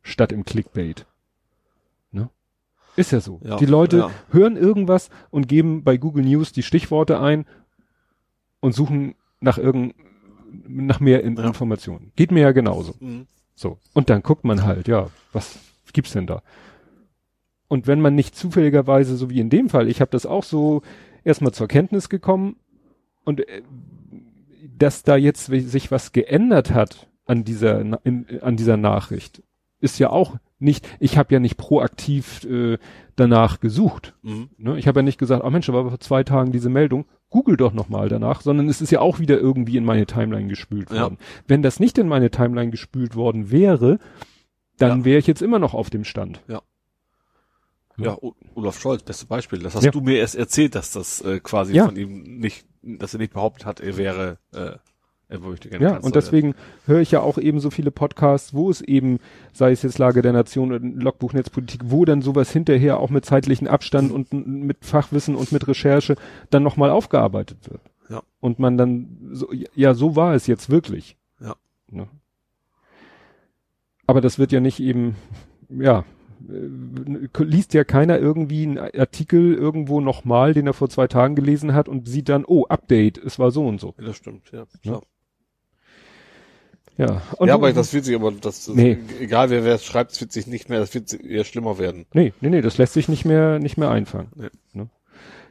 statt 0.01 0.31
im 0.31 0.43
Clickbait. 0.43 1.05
Ist 2.95 3.11
ja 3.11 3.19
so. 3.19 3.39
Ja, 3.43 3.57
die 3.57 3.65
Leute 3.65 3.97
ja. 3.97 4.11
hören 4.29 4.55
irgendwas 4.55 5.09
und 5.31 5.47
geben 5.47 5.83
bei 5.83 5.97
Google 5.97 6.23
News 6.23 6.51
die 6.51 6.63
Stichworte 6.63 7.19
ein 7.19 7.45
und 8.59 8.73
suchen 8.73 9.15
nach 9.39 9.57
irgend, 9.57 9.95
nach 10.67 10.99
mehr 10.99 11.23
in 11.23 11.35
Ja. 11.37 11.45
Informationen. 11.45 12.11
Geht 12.15 12.31
mir 12.31 12.41
ja 12.41 12.51
genauso. 12.51 12.95
Mhm. 12.99 13.27
So. 13.55 13.77
Und 13.93 14.09
dann 14.09 14.21
guckt 14.21 14.45
man 14.45 14.63
halt, 14.63 14.87
ja, 14.87 15.07
was 15.31 15.59
gibt's 15.91 16.13
denn 16.13 16.27
da? 16.27 16.41
Und 17.67 17.87
wenn 17.87 18.01
man 18.01 18.13
nicht 18.15 18.35
zufälligerweise, 18.35 19.15
so 19.15 19.29
wie 19.29 19.39
in 19.39 19.49
dem 19.49 19.69
Fall, 19.69 19.87
ich 19.87 19.99
habe 20.01 20.11
das 20.11 20.25
auch 20.25 20.43
so 20.43 20.81
erstmal 21.23 21.53
zur 21.53 21.67
Kenntnis 21.67 22.09
gekommen 22.09 22.57
und 23.23 23.47
äh, 23.47 23.63
dass 24.77 25.03
da 25.03 25.15
jetzt 25.15 25.45
sich 25.45 25.91
was 25.91 26.11
geändert 26.11 26.71
hat 26.71 27.07
an 27.25 27.43
dieser 27.43 27.79
in, 28.05 28.27
an 28.41 28.57
dieser 28.57 28.77
Nachricht, 28.77 29.41
ist 29.79 29.99
ja 29.99 30.09
auch 30.09 30.37
nicht, 30.63 30.87
ich 30.99 31.17
habe 31.17 31.33
ja 31.33 31.39
nicht 31.39 31.57
proaktiv 31.57 32.43
äh, 32.45 32.77
danach 33.15 33.59
gesucht. 33.59 34.13
Mhm. 34.23 34.49
Ne? 34.57 34.79
Ich 34.79 34.87
habe 34.87 34.99
ja 34.99 35.03
nicht 35.03 35.17
gesagt, 35.19 35.43
ah 35.43 35.49
Mensch, 35.49 35.67
da 35.67 35.73
war 35.73 35.87
vor 35.89 35.99
zwei 35.99 36.23
Tagen 36.23 36.51
diese 36.51 36.69
Meldung, 36.69 37.05
google 37.29 37.57
doch 37.57 37.73
nochmal 37.73 38.09
danach, 38.09 38.41
sondern 38.41 38.67
es 38.69 38.81
ist 38.81 38.91
ja 38.91 38.99
auch 39.01 39.19
wieder 39.19 39.37
irgendwie 39.39 39.77
in 39.77 39.85
meine 39.85 40.05
Timeline 40.05 40.47
gespült 40.47 40.89
Ja. 40.91 41.03
worden. 41.03 41.17
Wenn 41.47 41.61
das 41.61 41.79
nicht 41.79 41.97
in 41.97 42.07
meine 42.07 42.31
Timeline 42.31 42.71
gespült 42.71 43.15
worden 43.15 43.51
wäre, 43.51 43.99
dann 44.77 44.99
Ja. 44.99 45.05
wäre 45.05 45.19
ich 45.19 45.27
jetzt 45.27 45.41
immer 45.41 45.59
noch 45.59 45.73
auf 45.73 45.89
dem 45.89 46.03
Stand. 46.03 46.41
Ja, 47.97 48.17
O- 48.21 48.33
Olaf 48.55 48.79
Scholz, 48.79 49.03
beste 49.03 49.27
Beispiel. 49.27 49.59
Das 49.59 49.75
hast 49.75 49.83
Ja. 49.83 49.91
du 49.91 50.01
mir 50.01 50.17
erst 50.17 50.35
erzählt, 50.35 50.73
dass 50.73 50.91
das 50.91 51.21
äh, 51.21 51.39
quasi 51.39 51.75
Ja. 51.75 51.85
von 51.85 51.95
ihm 51.95 52.23
nicht, 52.39 52.65
dass 52.81 53.13
er 53.13 53.19
nicht 53.19 53.33
behauptet 53.33 53.67
hat, 53.67 53.79
er 53.81 53.97
wäre, 53.97 54.39
äh, 54.53 54.71
Ja, 55.29 55.39
Kanzler 55.39 56.03
und 56.03 56.15
deswegen 56.15 56.53
höre 56.85 56.99
ich 56.99 57.11
ja 57.11 57.21
auch 57.21 57.37
eben 57.37 57.59
so 57.59 57.71
viele 57.71 57.91
Podcasts, 57.91 58.53
wo 58.53 58.69
es 58.69 58.81
eben, 58.81 59.19
sei 59.51 59.71
es 59.71 59.81
jetzt 59.81 59.97
Lage 59.97 60.21
der 60.21 60.33
Nation 60.33 60.71
oder 60.71 60.79
Logbuch 60.79 61.33
Netzpolitik, 61.33 61.81
wo 61.85 62.05
dann 62.05 62.21
sowas 62.21 62.51
hinterher 62.51 62.99
auch 62.99 63.09
mit 63.09 63.25
zeitlichen 63.25 63.67
Abstand 63.67 64.11
und 64.11 64.31
mit 64.33 64.85
Fachwissen 64.85 65.35
und 65.35 65.51
mit 65.51 65.67
Recherche 65.67 66.15
dann 66.49 66.61
nochmal 66.61 66.91
aufgearbeitet 66.91 67.57
wird. 67.69 67.81
Ja. 68.09 68.21
Und 68.39 68.59
man 68.59 68.77
dann, 68.77 69.17
so, 69.31 69.51
ja, 69.75 69.93
so 69.93 70.15
war 70.15 70.35
es 70.35 70.45
jetzt 70.45 70.69
wirklich. 70.69 71.17
Ja. 71.39 71.55
Ne? 71.89 72.07
Aber 74.05 74.21
das 74.21 74.37
wird 74.37 74.51
ja 74.51 74.59
nicht 74.59 74.79
eben, 74.79 75.15
ja, 75.69 76.03
äh, 76.49 77.43
liest 77.43 77.73
ja 77.73 77.83
keiner 77.83 78.19
irgendwie 78.19 78.63
einen 78.63 78.77
Artikel 78.77 79.53
irgendwo 79.53 80.01
nochmal, 80.01 80.53
den 80.53 80.67
er 80.67 80.73
vor 80.73 80.89
zwei 80.89 81.07
Tagen 81.07 81.35
gelesen 81.35 81.73
hat 81.73 81.87
und 81.87 82.07
sieht 82.07 82.29
dann, 82.29 82.45
oh, 82.45 82.65
Update, 82.65 83.17
es 83.17 83.39
war 83.39 83.51
so 83.51 83.65
und 83.65 83.79
so. 83.79 83.95
Ja, 83.97 84.05
das 84.05 84.17
stimmt, 84.17 84.51
ja. 84.51 84.65
klar. 84.81 85.01
Ja, 85.01 85.01
und 87.37 87.47
ja, 87.47 87.55
aber 87.55 87.73
das 87.73 87.93
wird 87.93 88.05
sich 88.05 88.15
aber, 88.15 88.31
das, 88.31 88.67
Nee. 88.67 88.97
egal 89.19 89.49
wer 89.49 89.63
wer 89.63 89.75
es 89.75 89.83
schreibt, 89.83 90.11
es 90.11 90.21
wird 90.21 90.31
sich 90.31 90.45
nicht 90.47 90.69
mehr, 90.69 90.79
das 90.79 90.93
wird 90.93 91.13
eher 91.13 91.43
schlimmer 91.43 91.79
werden. 91.79 92.05
Nee, 92.13 92.33
nee, 92.39 92.49
nee, 92.49 92.61
das 92.61 92.77
lässt 92.77 92.93
sich 92.93 93.09
nicht 93.09 93.25
mehr, 93.25 93.59
nicht 93.59 93.77
mehr 93.77 93.89
einfangen. 93.89 94.27
Nee. 94.35 94.49
Ne? 94.73 94.89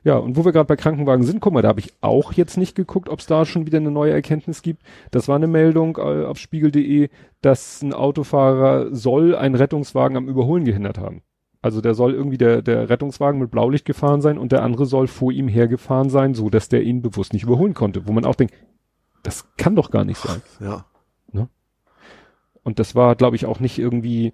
Ja, 0.04 0.16
und 0.16 0.36
wo 0.36 0.44
wir 0.44 0.52
gerade 0.52 0.66
bei 0.66 0.76
Krankenwagen 0.76 1.24
sind, 1.24 1.40
guck 1.40 1.52
mal, 1.52 1.62
da 1.62 1.68
habe 1.68 1.80
ich 1.80 1.92
auch 2.00 2.32
jetzt 2.32 2.56
nicht 2.56 2.74
geguckt, 2.74 3.08
ob 3.08 3.20
es 3.20 3.26
da 3.26 3.44
schon 3.44 3.66
wieder 3.66 3.78
eine 3.78 3.90
neue 3.92 4.12
Erkenntnis 4.12 4.62
gibt. 4.62 4.82
Das 5.12 5.28
war 5.28 5.36
eine 5.36 5.46
Meldung 5.46 5.96
äh, 5.96 6.24
auf 6.24 6.38
spiegel.de, 6.38 7.08
dass 7.40 7.82
ein 7.82 7.92
Autofahrer 7.92 8.94
soll 8.94 9.36
einen 9.36 9.54
Rettungswagen 9.54 10.16
am 10.16 10.28
Überholen 10.28 10.64
gehindert 10.64 10.98
haben. 10.98 11.22
Also 11.60 11.80
der 11.80 11.94
soll 11.94 12.14
irgendwie 12.14 12.38
der, 12.38 12.62
der 12.62 12.88
Rettungswagen 12.88 13.40
mit 13.40 13.52
Blaulicht 13.52 13.84
gefahren 13.84 14.20
sein 14.20 14.38
und 14.38 14.50
der 14.50 14.64
andere 14.64 14.86
soll 14.86 15.06
vor 15.06 15.30
ihm 15.30 15.46
hergefahren 15.46 16.10
sein, 16.10 16.34
so 16.34 16.50
dass 16.50 16.68
der 16.68 16.82
ihn 16.82 17.02
bewusst 17.02 17.32
nicht 17.32 17.44
überholen 17.44 17.74
konnte. 17.74 18.08
Wo 18.08 18.12
man 18.12 18.24
auch 18.24 18.34
denkt, 18.34 18.54
das 19.22 19.54
kann 19.56 19.76
doch 19.76 19.92
gar 19.92 20.04
nicht 20.04 20.18
sein. 20.18 20.42
Ja. 20.58 20.86
Und 22.64 22.78
das 22.78 22.94
war, 22.94 23.16
glaube 23.16 23.36
ich, 23.36 23.46
auch 23.46 23.60
nicht 23.60 23.78
irgendwie, 23.78 24.32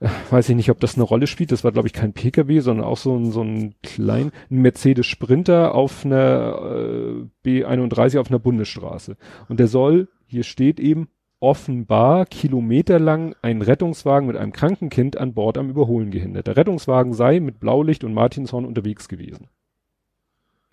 äh, 0.00 0.08
weiß 0.30 0.48
ich 0.48 0.56
nicht, 0.56 0.70
ob 0.70 0.80
das 0.80 0.94
eine 0.94 1.04
Rolle 1.04 1.26
spielt. 1.26 1.52
Das 1.52 1.64
war, 1.64 1.72
glaube 1.72 1.88
ich, 1.88 1.94
kein 1.94 2.12
PKW, 2.12 2.60
sondern 2.60 2.86
auch 2.86 2.96
so 2.96 3.16
ein, 3.16 3.30
so 3.30 3.42
ein 3.42 3.74
klein, 3.82 4.32
ein 4.50 4.62
Mercedes 4.62 5.06
Sprinter 5.06 5.74
auf 5.74 6.04
einer 6.04 7.28
äh, 7.44 7.48
B31 7.48 8.18
auf 8.18 8.30
einer 8.30 8.38
Bundesstraße. 8.38 9.16
Und 9.48 9.60
der 9.60 9.68
soll, 9.68 10.08
hier 10.26 10.44
steht 10.44 10.80
eben, 10.80 11.08
offenbar 11.40 12.26
kilometerlang 12.26 13.34
einen 13.40 13.62
Rettungswagen 13.62 14.26
mit 14.26 14.36
einem 14.36 14.52
Krankenkind 14.52 15.16
an 15.16 15.32
Bord 15.32 15.56
am 15.56 15.70
Überholen 15.70 16.10
gehindert. 16.10 16.46
Der 16.46 16.56
Rettungswagen 16.56 17.14
sei 17.14 17.40
mit 17.40 17.58
Blaulicht 17.58 18.04
und 18.04 18.12
Martinshorn 18.12 18.66
unterwegs 18.66 19.08
gewesen. 19.08 19.48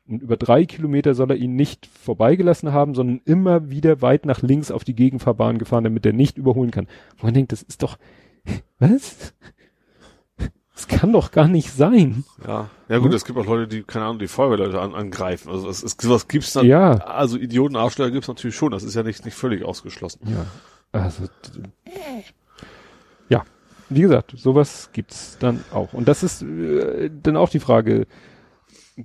Und 0.07 0.21
über 0.21 0.37
drei 0.37 0.65
Kilometer 0.65 1.13
soll 1.13 1.31
er 1.31 1.37
ihn 1.37 1.55
nicht 1.55 1.85
vorbeigelassen 1.87 2.71
haben, 2.71 2.95
sondern 2.95 3.21
immer 3.25 3.69
wieder 3.69 4.01
weit 4.01 4.25
nach 4.25 4.41
links 4.41 4.71
auf 4.71 4.83
die 4.83 4.95
Gegenfahrbahn 4.95 5.57
gefahren, 5.59 5.83
damit 5.83 6.05
er 6.05 6.13
nicht 6.13 6.37
überholen 6.37 6.71
kann. 6.71 6.87
Wo 7.17 7.27
man 7.27 7.33
denkt, 7.33 7.51
das 7.51 7.61
ist 7.61 7.83
doch, 7.83 7.97
was? 8.79 9.33
Das 10.73 10.87
kann 10.87 11.11
doch 11.11 11.31
gar 11.31 11.47
nicht 11.47 11.71
sein. 11.71 12.23
Ja. 12.45 12.69
Ja 12.87 12.99
gut, 12.99 13.07
Hm? 13.09 13.15
es 13.15 13.25
gibt 13.25 13.39
auch 13.39 13.45
Leute, 13.47 13.67
die, 13.67 13.81
keine 13.83 14.05
Ahnung, 14.05 14.19
die 14.19 14.27
Feuerwehrleute 14.27 14.79
an, 14.79 14.93
angreifen. 14.93 15.49
Also 15.49 15.67
es 15.69 15.81
ist, 15.81 15.99
sowas 15.99 16.27
gibt's 16.27 16.53
dann, 16.53 16.67
Ja. 16.67 16.91
also 16.97 17.37
Idioten, 17.37 17.75
Arschlöcher 17.75 18.11
gibt's 18.11 18.27
natürlich 18.27 18.55
schon. 18.55 18.71
Das 18.71 18.83
ist 18.83 18.93
ja 18.93 19.01
nicht, 19.01 19.25
nicht 19.25 19.33
völlig 19.35 19.63
ausgeschlossen. 19.65 20.19
Ja. 20.31 20.45
Also, 20.91 21.23
ja. 23.29 23.43
Wie 23.89 24.01
gesagt, 24.01 24.33
sowas 24.37 24.89
gibt's 24.93 25.37
dann 25.39 25.63
auch. 25.73 25.93
Und 25.93 26.07
das 26.07 26.21
ist 26.21 26.41
äh, 26.43 27.09
dann 27.23 27.37
auch 27.37 27.49
die 27.49 27.59
Frage. 27.59 28.05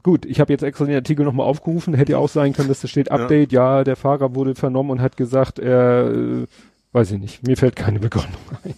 Gut, 0.02 0.24
ich 0.24 0.40
habe 0.40 0.52
jetzt 0.52 0.62
extra 0.62 0.86
den 0.86 0.94
Artikel 0.94 1.24
nochmal 1.24 1.46
aufgerufen. 1.46 1.92
Hätte 1.94 2.12
ja 2.12 2.18
auch 2.18 2.28
sein 2.28 2.52
können, 2.54 2.68
dass 2.68 2.80
da 2.80 2.88
steht 2.88 3.10
Update. 3.10 3.52
Ja. 3.52 3.84
der 3.84 3.96
Fahrer 3.96 4.34
wurde 4.34 4.54
vernommen 4.54 4.90
und 4.90 5.00
hat 5.02 5.16
gesagt, 5.16 5.58
er, 5.58 6.10
äh, 6.10 6.46
weiß 6.92 7.12
ich 7.12 7.18
nicht, 7.20 7.46
mir 7.46 7.56
fällt 7.56 7.76
keine 7.76 7.98
Begründung 8.00 8.40
ein. 8.64 8.74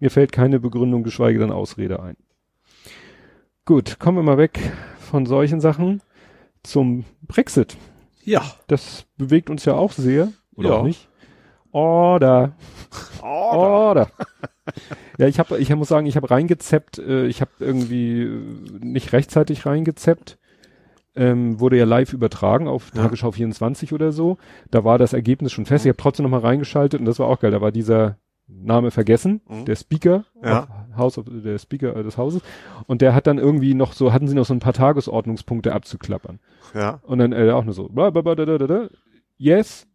Mir 0.00 0.10
fällt 0.10 0.32
keine 0.32 0.58
Begründung, 0.58 1.02
geschweige 1.02 1.38
denn 1.38 1.52
Ausrede 1.52 2.02
ein. 2.02 2.16
Gut, 3.66 3.98
kommen 4.00 4.18
wir 4.18 4.22
mal 4.22 4.38
weg 4.38 4.58
von 4.98 5.26
solchen 5.26 5.60
Sachen 5.60 6.02
zum 6.62 7.04
Brexit. 7.22 7.76
Ja. 8.24 8.42
Das 8.66 9.04
bewegt 9.16 9.50
uns 9.50 9.64
ja 9.64 9.74
auch 9.74 9.92
sehr, 9.92 10.32
oder 10.56 10.70
Ja. 10.70 10.74
auch 10.76 10.82
nicht? 10.84 11.08
Oder, 11.72 12.52
Oh, 13.22 13.90
oder. 13.92 14.08
ja, 15.18 15.26
ich 15.26 15.38
habe, 15.38 15.58
ich 15.58 15.74
muss 15.74 15.88
sagen, 15.88 16.06
ich 16.06 16.16
habe 16.16 16.30
reingezeppt. 16.30 16.98
Äh, 16.98 17.26
ich 17.26 17.40
habe 17.40 17.50
irgendwie 17.60 18.22
äh, 18.22 18.38
nicht 18.80 19.12
rechtzeitig 19.12 19.64
reingezeppt. 19.66 20.38
Ähm, 21.14 21.60
wurde 21.60 21.76
ja 21.76 21.84
live 21.84 22.12
übertragen 22.14 22.68
auf 22.68 22.90
Ja. 22.94 23.02
Tagesschau 23.02 23.32
24 23.32 23.92
oder 23.92 24.12
so. 24.12 24.38
Da 24.70 24.84
war 24.84 24.98
das 24.98 25.12
Ergebnis 25.12 25.52
schon 25.52 25.66
fest. 25.66 25.84
Ich 25.84 25.88
habe 25.90 25.96
trotzdem 25.98 26.24
noch 26.24 26.30
mal 26.30 26.40
reingeschaltet 26.40 27.00
und 27.00 27.06
das 27.06 27.18
war 27.18 27.26
auch 27.28 27.40
geil. 27.40 27.50
Da 27.50 27.60
war 27.60 27.72
dieser 27.72 28.16
Name 28.48 28.90
vergessen, 28.90 29.40
Mhm. 29.48 29.64
der 29.66 29.76
Speaker, 29.76 30.24
Ja. 30.42 30.86
House 30.96 31.16
of, 31.18 31.26
der 31.28 31.58
Speaker 31.58 31.96
äh, 31.96 32.02
des 32.02 32.16
Hauses. 32.18 32.42
Und 32.86 33.00
der 33.02 33.14
hat 33.14 33.26
dann 33.26 33.38
irgendwie 33.38 33.72
noch 33.74 33.92
so, 33.92 34.12
hatten 34.12 34.26
sie 34.28 34.34
noch 34.34 34.44
so 34.46 34.52
ein 34.54 34.58
paar 34.60 34.72
Tagesordnungspunkte 34.74 35.72
abzuklappern. 35.72 36.38
ja. 36.74 37.00
Und 37.02 37.18
dann 37.18 37.32
äh, 37.32 37.50
auch 37.50 37.64
nur 37.64 37.72
so, 37.74 37.88
bla, 37.88 38.10
bla, 38.10 38.20
bla, 38.22 38.34
da, 38.34 38.44
da, 38.44 38.58
da, 38.58 38.66
da. 38.66 38.88
yes, 39.38 39.86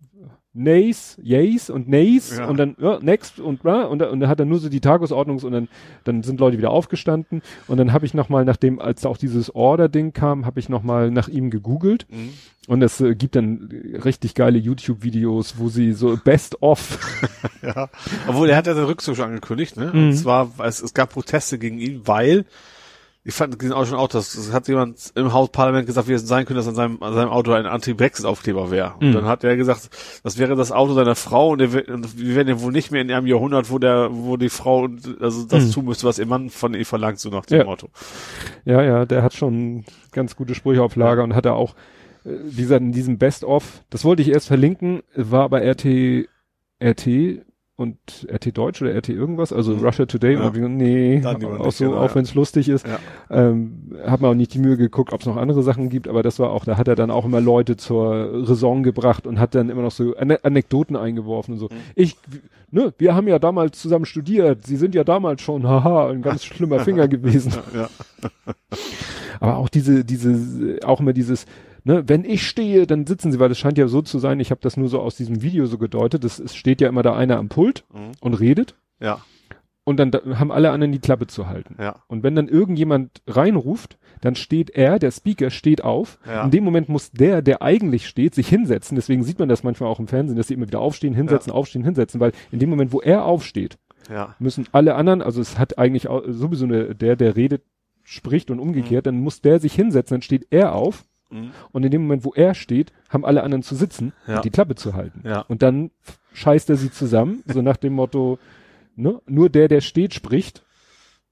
nays, 0.58 1.18
yays 1.22 1.70
und 1.70 1.88
nays 1.88 2.38
Ja. 2.38 2.48
und 2.48 2.58
dann 2.58 2.76
ja, 2.80 3.00
next 3.02 3.40
und 3.40 3.62
bla 3.62 3.84
und, 3.84 4.00
da- 4.00 4.10
und 4.10 4.20
dann 4.20 4.30
hat 4.30 4.40
er 4.40 4.46
nur 4.46 4.60
so 4.60 4.70
die 4.70 4.82
Tagesordnungs 4.82 5.44
und 5.44 5.52
dann 5.52 5.68
dann 6.04 6.24
sind 6.24 6.40
Leute 6.40 6.58
wieder 6.58 6.72
aufgestanden 6.72 7.42
und 7.68 7.78
dann 7.78 7.94
habe 7.94 8.06
ich 8.06 8.14
noch 8.14 8.30
mal 8.30 8.44
nachdem 8.46 8.80
als 8.80 9.02
da 9.02 9.10
auch 9.10 9.18
dieses 9.18 9.54
Order 9.54 9.90
Ding 9.90 10.14
kam, 10.14 10.46
habe 10.46 10.60
ich 10.60 10.70
noch 10.70 10.84
mal 10.84 11.12
nach 11.12 11.28
ihm 11.28 11.50
gegoogelt 11.50 12.06
Mhm. 12.10 12.30
und 12.68 12.82
es 12.82 13.00
äh, 13.02 13.16
gibt 13.16 13.36
dann 13.36 13.70
richtig 14.04 14.34
geile 14.36 14.58
YouTube 14.58 15.04
Videos, 15.04 15.56
wo 15.58 15.70
sie 15.70 15.94
so 15.94 16.18
best 16.24 16.62
of 16.62 17.00
Ja. 17.62 17.90
Obwohl, 18.28 18.50
er 18.50 18.58
hat 18.58 18.68
ja 18.68 18.74
den 18.74 18.84
Rückzug 18.86 19.16
schon 19.16 19.26
angekündigt, 19.26 19.78
ne? 19.78 19.92
Mhm. 19.94 20.00
Und 20.10 20.14
zwar, 20.14 20.52
es, 20.64 20.82
es 20.82 20.94
gab 20.94 21.12
Proteste 21.12 21.58
gegen 21.60 21.80
ihn, 21.80 22.02
weil, 22.06 22.46
ich 23.28 23.34
fand 23.34 23.62
diesen 23.62 23.74
auch 23.74 23.86
schon 23.86 23.98
auch, 23.98 24.08
das, 24.08 24.34
das 24.34 24.54
hat 24.54 24.70
jemand 24.70 25.12
im 25.16 25.34
Hausparlament 25.34 25.86
gesagt, 25.86 26.08
wie 26.08 26.14
es 26.14 26.26
sein 26.26 26.46
könnte, 26.46 26.60
dass 26.60 26.68
an 26.70 26.76
seinem, 26.76 27.04
an 27.04 27.14
seinem 27.14 27.28
Auto 27.28 27.52
ein 27.52 27.66
Anti-Brexit-Aufkleber 27.66 28.72
wäre. 28.72 28.94
Und 29.02 29.10
Mhm. 29.10 29.14
dann 29.16 29.26
hat 29.26 29.44
er 29.44 29.58
gesagt, 29.58 29.90
das 30.24 30.38
wäre 30.38 30.56
das 30.56 30.72
Auto 30.72 30.94
seiner 30.94 31.16
Frau 31.16 31.50
und, 31.50 31.60
er, 31.62 31.90
und 31.94 32.18
wir 32.18 32.36
wären 32.36 32.48
ja 32.48 32.62
wohl 32.62 32.72
nicht 32.72 32.90
mehr 32.92 33.02
in 33.02 33.12
einem 33.12 33.28
Jahrhundert, 33.28 33.70
wo 33.70 33.80
der, 33.80 34.08
wo 34.12 34.38
die 34.38 34.48
Frau 34.48 34.88
also 35.20 35.44
das 35.44 35.66
Mhm. 35.68 35.72
tun 35.74 35.86
müsste, 35.86 36.08
was 36.08 36.20
ihr 36.20 36.26
Mann 36.26 36.50
von 36.50 36.74
ihr 36.74 36.86
verlangt, 36.86 37.20
so 37.20 37.30
nach 37.30 37.46
dem 37.46 37.58
Ja. 37.60 37.66
Motto. 37.66 37.90
Ja, 38.64 38.82
ja, 38.82 39.06
der 39.06 39.24
hat 39.24 39.34
schon 39.34 39.84
ganz 40.14 40.38
gute 40.38 40.56
Sprüche 40.56 40.82
auf 40.82 40.96
Lager 40.96 41.24
und 41.26 41.36
hat 41.36 41.46
er 41.46 41.56
auch, 41.56 41.76
äh, 42.24 42.30
wie 42.46 42.62
gesagt, 42.62 42.82
in 42.82 42.94
diesem 42.94 43.18
Best-of, 43.18 43.84
das 43.90 44.06
wollte 44.06 44.22
ich 44.22 44.30
erst 44.30 44.48
verlinken, 44.48 45.02
war 45.16 45.44
aber 45.44 45.62
RT, 45.62 46.30
RT 46.82 47.42
und 47.78 47.98
RT 48.28 48.58
Deutsch 48.58 48.82
oder 48.82 48.92
RT 48.98 49.10
irgendwas, 49.10 49.54
also 49.54 49.74
Mhm. 49.76 49.86
Russia 49.86 50.06
Today, 50.08 50.34
Ja. 50.34 50.48
und 50.48 50.78
nee, 50.78 51.22
auch 51.24 51.38
nicht, 51.38 51.78
so, 51.78 51.86
genau, 51.86 51.98
auch 52.00 52.10
ja. 52.10 52.16
wenn 52.16 52.24
es 52.24 52.34
lustig 52.34 52.70
ist, 52.70 52.88
Ja. 52.88 52.98
ähm, 53.30 53.92
hat 54.04 54.20
man 54.20 54.32
auch 54.32 54.36
nicht 54.36 54.52
die 54.56 54.60
Mühe 54.60 54.78
geguckt, 54.78 55.14
ob 55.14 55.20
es 55.22 55.28
noch 55.28 55.38
andere 55.38 55.62
Sachen 55.62 55.90
gibt, 55.90 56.08
aber 56.08 56.24
das 56.24 56.40
war 56.40 56.50
auch, 56.50 56.66
da 56.66 56.76
hat 56.78 56.88
er 56.88 56.96
dann 56.96 57.12
auch 57.12 57.24
immer 57.24 57.40
Leute 57.40 57.78
zur 57.78 58.48
Raison 58.50 58.82
gebracht 58.82 59.28
und 59.28 59.40
hat 59.40 59.54
dann 59.54 59.70
immer 59.70 59.84
noch 59.84 59.92
so 59.92 60.16
Ane 60.18 60.44
Anekdoten 60.44 60.96
eingeworfen 60.96 61.54
und 61.54 61.60
so. 61.60 61.66
Mhm. 61.68 61.76
Ich, 61.94 62.16
ne, 62.72 62.94
wir 62.98 63.14
haben 63.14 63.28
ja 63.28 63.38
damals 63.38 63.80
zusammen 63.80 64.06
studiert, 64.06 64.66
sie 64.66 64.76
sind 64.76 64.96
ja 64.96 65.04
damals 65.04 65.44
schon, 65.44 65.68
haha, 65.68 66.10
ein 66.10 66.24
ganz 66.24 66.46
schlimmer 66.46 66.80
Finger 66.80 67.08
gewesen. 67.08 67.54
Aber 69.40 69.58
auch 69.58 69.70
diese, 69.70 70.04
diese, 70.04 70.80
auch 70.84 71.00
immer 71.00 71.14
dieses, 71.14 71.46
ne, 71.88 72.04
wenn 72.08 72.24
ich 72.26 72.48
stehe, 72.48 72.86
dann 72.86 73.08
sitzen 73.08 73.32
sie, 73.32 73.40
weil 73.40 73.50
das 73.50 73.58
scheint 73.58 73.78
ja 73.78 73.88
so 73.88 74.02
zu 74.02 74.20
sein, 74.20 74.40
ich 74.40 74.52
habe 74.52 74.62
das 74.62 74.78
nur 74.78 74.90
so 74.90 75.00
aus 75.00 75.16
diesem 75.16 75.42
Video 75.42 75.66
so 75.66 75.78
gedeutet, 75.78 76.24
es, 76.24 76.40
es 76.40 76.56
steht 76.56 76.82
ja 76.82 76.90
immer 76.90 77.02
da 77.04 77.16
einer 77.16 77.38
am 77.38 77.50
Pult 77.50 77.84
Mhm. 77.94 78.12
und 78.22 78.34
redet 78.36 78.76
Ja. 79.00 79.20
und 79.84 79.98
dann 79.98 80.12
da, 80.12 80.20
haben 80.38 80.52
alle 80.52 80.72
anderen 80.72 80.92
die 80.92 81.00
Klappe 81.00 81.28
zu 81.28 81.48
halten. 81.48 81.76
Ja. 81.80 82.04
Und 82.08 82.22
wenn 82.24 82.36
dann 82.36 82.48
irgendjemand 82.50 83.22
reinruft, 83.26 83.98
dann 84.22 84.36
steht 84.36 84.70
er, 84.72 85.00
der 85.00 85.12
Speaker 85.12 85.50
steht 85.50 85.84
auf. 85.84 86.20
Ja. 86.26 86.44
In 86.44 86.52
dem 86.52 86.64
Moment 86.64 86.90
muss 86.90 87.12
der, 87.12 87.42
der 87.42 87.62
eigentlich 87.62 88.08
steht, 88.08 88.36
sich 88.36 88.48
hinsetzen. 88.50 88.96
Deswegen 88.96 89.24
sieht 89.24 89.40
man 89.40 89.48
das 89.48 89.64
manchmal 89.64 89.90
auch 89.90 90.00
im 90.00 90.08
Fernsehen, 90.08 90.36
dass 90.38 90.48
sie 90.50 90.56
immer 90.56 90.68
wieder 90.68 90.80
aufstehen, 90.82 91.14
hinsetzen, 91.14 91.52
aufstehen, 91.54 91.84
hinsetzen, 91.86 92.20
weil 92.20 92.32
in 92.52 92.60
dem 92.60 92.70
Moment, 92.70 92.92
wo 92.92 93.00
er 93.02 93.24
aufsteht, 93.26 93.78
Ja. 94.10 94.36
müssen 94.40 94.66
alle 94.72 94.96
anderen, 94.96 95.22
also 95.22 95.40
es 95.40 95.58
hat 95.60 95.78
eigentlich 95.78 96.08
auch, 96.08 96.24
sowieso 96.28 96.66
eine, 96.66 96.96
der, 96.96 97.16
der 97.16 97.36
redet, 97.36 97.62
spricht 98.04 98.50
und 98.52 98.60
umgekehrt, 98.60 99.06
dann 99.06 99.20
muss 99.20 99.42
der 99.42 99.60
sich 99.60 99.74
hinsetzen, 99.74 100.16
dann 100.16 100.22
steht 100.22 100.48
er 100.50 100.74
auf 100.76 101.06
Mhm. 101.30 101.52
und 101.72 101.84
in 101.84 101.92
dem 101.92 102.02
Moment, 102.04 102.24
wo 102.26 102.34
er 102.34 102.54
steht, 102.54 102.94
haben 103.10 103.26
alle 103.26 103.44
anderen 103.44 103.64
zu 103.64 103.76
sitzen 103.76 104.14
Ja. 104.28 104.38
und 104.38 104.46
die 104.46 104.50
Klappe 104.50 104.76
zu 104.76 104.94
halten. 104.94 105.22
Ja. 105.26 105.42
Und 105.42 105.62
dann 105.62 105.92
scheißt 106.34 106.70
er 106.70 106.76
sie 106.78 106.92
zusammen, 106.92 107.44
so 107.54 107.62
nach 107.62 107.78
dem 107.78 107.94
Motto, 107.94 108.40
ne, 108.96 109.22
nur 109.28 109.50
der, 109.50 109.68
der 109.68 109.82
steht, 109.82 110.14
spricht 110.14 110.64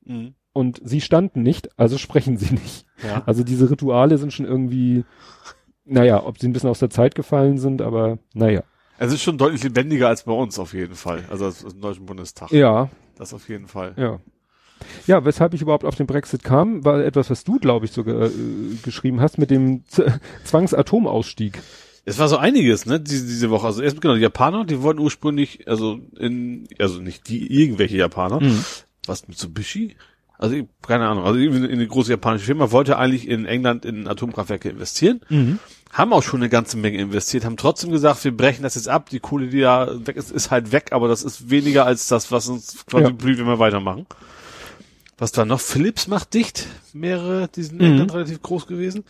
Mhm. 0.06 0.36
und 0.54 0.80
sie 0.84 1.02
standen 1.02 1.42
nicht, 1.42 1.70
also 1.80 1.98
sprechen 1.98 2.38
sie 2.38 2.54
nicht. 2.54 2.86
Ja. 3.04 3.24
Also 3.26 3.44
diese 3.44 3.70
Rituale 3.72 4.18
sind 4.18 4.32
schon 4.34 4.46
irgendwie 4.46 5.04
naja, 5.88 6.24
ob 6.26 6.40
sie 6.40 6.48
ein 6.48 6.54
bisschen 6.54 6.70
aus 6.70 6.80
der 6.80 6.90
Zeit 6.90 7.14
gefallen 7.16 7.58
sind, 7.60 7.82
aber 7.82 8.18
naja. 8.34 8.64
Es 8.98 9.14
ist 9.14 9.22
schon 9.22 9.38
deutlich 9.38 9.64
lebendiger 9.64 10.08
als 10.08 10.24
bei 10.24 10.32
uns 10.32 10.58
auf 10.58 10.74
jeden 10.74 10.96
Fall. 10.96 11.24
Also 11.30 11.46
als, 11.46 11.64
als 11.64 11.74
im 11.76 11.82
Deutschen 11.82 12.06
Bundestag. 12.08 12.52
Ja. 12.52 12.90
Das 13.18 13.34
auf 13.36 13.48
jeden 13.50 13.68
Fall. 13.68 13.94
Ja. 13.98 14.20
Ja, 15.08 15.26
weshalb 15.26 15.54
ich 15.54 15.62
überhaupt 15.62 15.86
auf 15.86 15.96
den 15.96 16.08
Brexit 16.08 16.44
kam, 16.44 16.84
war 16.86 17.04
etwas, 17.04 17.30
was 17.30 17.44
du, 17.44 17.60
glaube 17.60 17.86
ich, 17.86 17.92
sogar 17.92 18.26
äh, 18.26 18.32
geschrieben 18.84 19.22
hast 19.22 19.38
mit 19.38 19.52
dem 19.52 19.86
Z 19.88 20.20
Zwangsatomausstieg. 20.44 21.62
Es 22.06 22.20
war 22.20 22.28
so 22.28 22.38
einiges, 22.38 22.86
ne, 22.86 23.00
diese, 23.00 23.26
diese 23.26 23.50
Woche. 23.50 23.66
Also 23.66 23.82
erst 23.82 24.00
genau, 24.00 24.14
die 24.14 24.22
Japaner, 24.22 24.64
die 24.64 24.82
wollten 24.82 25.00
ursprünglich, 25.00 25.68
also 25.68 26.00
in, 26.18 26.68
also 26.80 27.00
nicht 27.00 27.28
die, 27.30 27.52
irgendwelche 27.52 27.98
Japaner, 27.98 28.42
mhm. 28.42 28.64
was 29.08 29.28
Mitsubishi? 29.28 29.96
Also 30.38 30.56
keine 30.82 31.08
Ahnung, 31.08 31.24
also 31.24 31.40
irgendwie 31.40 31.72
eine 31.72 31.88
große 31.88 32.12
japanische 32.12 32.46
Firma 32.46 32.72
wollte 32.72 32.98
eigentlich 32.98 33.28
in 33.28 33.46
England 33.46 33.86
in 33.86 34.08
Atomkraftwerke 34.08 34.70
investieren, 34.70 35.22
mhm. 35.30 35.60
haben 35.94 36.12
auch 36.12 36.24
schon 36.24 36.42
eine 36.42 36.50
ganze 36.50 36.78
Menge 36.78 37.00
investiert, 37.00 37.46
haben 37.46 37.58
trotzdem 37.58 37.92
gesagt, 37.92 38.24
wir 38.26 38.36
brechen 38.36 38.64
das 38.64 38.76
jetzt 38.76 38.90
ab, 38.90 39.10
die 39.10 39.20
Kohle, 39.20 39.48
die 39.48 39.62
da 39.62 40.06
weg 40.06 40.18
ist, 40.18 40.32
ist 40.32 40.52
halt 40.52 40.74
weg, 40.74 40.90
aber 40.92 41.08
das 41.08 41.24
ist 41.24 41.50
weniger 41.50 41.86
als 41.86 42.08
das, 42.08 42.32
was 42.32 42.50
uns 42.50 42.86
quasi 42.86 43.06
ja. 43.06 43.12
blüht, 43.12 43.40
wenn 43.40 43.48
wir 43.48 43.60
weitermachen. 43.60 44.06
Was 45.18 45.32
da 45.32 45.46
noch? 45.46 45.62
Philips 45.62 46.08
macht 46.08 46.34
dicht, 46.34 46.68
mehrere, 46.94 47.48
die 47.48 47.64
sind 47.64 47.82
mhm. 47.82 48.10
relativ 48.10 48.42
groß 48.42 48.68
gewesen. 48.68 49.04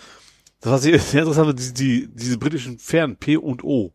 Das 0.62 0.72
war 0.72 0.80
sehr, 0.80 1.00
sehr 1.00 1.22
interessant, 1.22 1.60
die, 1.60 1.74
die, 1.74 2.08
diese 2.14 2.38
britischen 2.38 2.80
Fähren 2.80 3.16
P 3.18 3.38
und 3.38 3.64
O. 3.64 3.94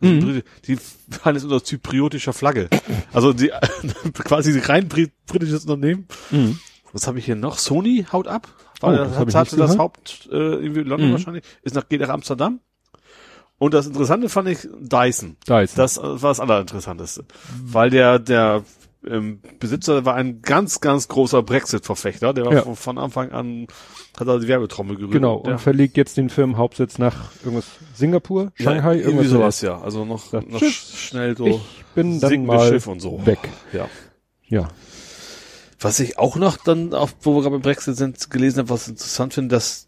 Mhm. 0.00 0.42
Die 0.64 0.76
fahren 0.76 1.34
jetzt 1.34 1.44
unter 1.44 1.62
zypriotischer 1.62 2.32
Flagge. 2.32 2.68
Also 3.12 3.32
die 3.32 3.50
quasi 4.14 4.56
rein 4.60 4.88
britisches 4.88 5.64
Unternehmen. 5.64 6.06
Mhm. 6.30 6.58
Was 6.92 7.06
habe 7.06 7.18
ich 7.18 7.24
hier 7.24 7.36
noch? 7.36 7.58
Sony 7.58 8.06
haut 8.12 8.28
ab. 8.28 8.48
War, 8.80 8.92
oh, 8.92 8.96
das 8.96 9.18
hat, 9.18 9.34
hatte 9.34 9.56
das 9.56 9.76
Haupt 9.76 10.28
äh, 10.30 10.36
irgendwie 10.36 10.82
London 10.82 11.08
mhm. 11.08 11.12
wahrscheinlich. 11.12 11.44
Ist 11.62 11.74
nach 11.74 11.88
geht 11.88 12.00
nach 12.00 12.08
Amsterdam. 12.10 12.60
Und 13.58 13.74
das 13.74 13.86
Interessante 13.88 14.28
fand 14.28 14.48
ich 14.48 14.60
Dyson. 14.78 15.36
Dyson. 15.46 15.76
Das 15.76 15.98
war 16.00 16.30
das 16.30 16.38
Allerinteressanteste. 16.38 17.24
Weil 17.64 17.90
der, 17.90 18.20
der 18.20 18.64
ähm, 19.06 19.40
Besitzer 19.60 20.04
war 20.04 20.14
ein 20.14 20.42
ganz, 20.42 20.80
ganz 20.80 21.08
großer 21.08 21.42
Brexit-Verfechter. 21.42 22.32
Der 22.32 22.46
war 22.46 22.52
ja. 22.52 22.62
von, 22.62 22.98
Anfang 22.98 23.30
an, 23.30 23.66
hat 24.18 24.26
er 24.26 24.40
die 24.40 24.48
Werbetrommel 24.48 24.96
gerührt. 24.96 25.12
Genau, 25.12 25.36
und 25.36 25.46
der, 25.46 25.58
verlegt 25.58 25.96
jetzt 25.96 26.16
den 26.16 26.30
Firmenhauptsitz 26.30 26.98
nach 26.98 27.30
irgendwas 27.44 27.66
Singapur, 27.94 28.52
Shanghai, 28.54 28.96
ja, 28.96 29.06
irgendwie 29.06 29.26
sowas, 29.26 29.60
ja. 29.60 29.80
Also 29.80 30.04
noch, 30.04 30.32
ja, 30.32 30.42
noch 30.46 30.62
schnell 30.62 31.36
so. 31.36 31.46
Ich 31.46 31.84
bin 31.94 32.20
dann 32.20 32.46
mal 32.46 32.68
Schiff 32.68 32.86
und 32.86 33.00
so. 33.00 33.24
weg. 33.24 33.38
Ja. 33.72 33.88
Ja. 34.46 34.68
Was 35.80 36.00
ich 36.00 36.18
auch 36.18 36.36
noch 36.36 36.56
dann, 36.56 36.92
auf, 36.92 37.14
wo 37.20 37.36
wir 37.36 37.42
gerade 37.42 37.54
beim 37.54 37.62
Brexit 37.62 37.96
sind, 37.96 38.30
gelesen 38.30 38.58
habe, 38.58 38.70
was 38.70 38.88
interessant 38.88 39.34
finde, 39.34 39.54
dass 39.54 39.86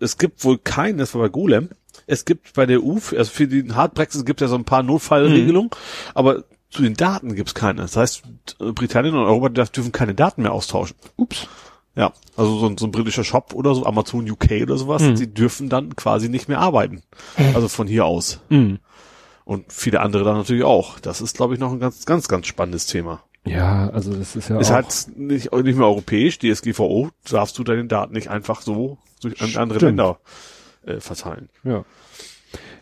es 0.00 0.18
gibt 0.18 0.44
wohl 0.44 0.58
keinen, 0.58 0.98
das 0.98 1.14
war 1.14 1.22
bei 1.22 1.28
Golem, 1.28 1.70
es 2.06 2.24
gibt 2.24 2.54
bei 2.54 2.66
der 2.66 2.82
EU, 2.82 2.94
also 3.16 3.30
für 3.30 3.46
den 3.46 3.76
Hard 3.76 3.94
Brexit 3.94 4.26
gibt 4.26 4.40
es 4.40 4.46
ja 4.46 4.48
so 4.48 4.56
ein 4.56 4.64
paar 4.64 4.82
Notfallregelungen, 4.82 5.70
mhm. 5.70 6.10
aber 6.14 6.44
zu 6.70 6.82
den 6.82 6.94
Daten 6.94 7.34
gibt's 7.34 7.54
keine. 7.54 7.82
Das 7.82 7.96
heißt, 7.96 8.22
Britannien 8.58 9.14
und 9.14 9.24
Europa 9.24 9.48
dürfen 9.48 9.92
keine 9.92 10.14
Daten 10.14 10.42
mehr 10.42 10.52
austauschen. 10.52 10.96
Ups. 11.16 11.48
Ja, 11.94 12.12
also 12.36 12.58
so 12.58 12.66
ein, 12.66 12.78
so 12.78 12.86
ein 12.86 12.92
britischer 12.92 13.24
Shop 13.24 13.54
oder 13.54 13.74
so, 13.74 13.84
Amazon 13.84 14.30
UK 14.30 14.62
oder 14.62 14.76
sowas, 14.76 15.02
mhm. 15.02 15.16
die 15.16 15.34
dürfen 15.34 15.68
dann 15.68 15.96
quasi 15.96 16.28
nicht 16.28 16.48
mehr 16.48 16.60
arbeiten. 16.60 17.02
Also 17.54 17.66
von 17.66 17.88
hier 17.88 18.04
aus. 18.04 18.40
Mhm. 18.50 18.78
Und 19.44 19.72
viele 19.72 20.00
andere 20.00 20.22
dann 20.22 20.36
natürlich 20.36 20.62
auch. 20.62 21.00
Das 21.00 21.20
ist, 21.20 21.36
glaube 21.36 21.54
ich, 21.54 21.60
noch 21.60 21.72
ein 21.72 21.80
ganz, 21.80 22.04
ganz, 22.06 22.28
ganz 22.28 22.46
spannendes 22.46 22.86
Thema. 22.86 23.22
Ja, 23.44 23.88
also 23.90 24.14
das 24.14 24.36
ist 24.36 24.48
ja 24.48 24.60
ist 24.60 24.70
auch. 24.70 24.74
halt 24.74 25.06
nicht, 25.16 25.52
nicht 25.52 25.76
mehr 25.76 25.86
europäisch, 25.86 26.38
die 26.38 26.54
SGVO, 26.54 27.10
darfst 27.28 27.58
du 27.58 27.64
deine 27.64 27.86
Daten 27.86 28.12
nicht 28.12 28.28
einfach 28.28 28.60
so 28.60 28.98
durch 29.20 29.56
andere 29.56 29.86
Länder 29.86 30.20
äh, 30.84 31.00
verteilen. 31.00 31.48
Ja. 31.64 31.84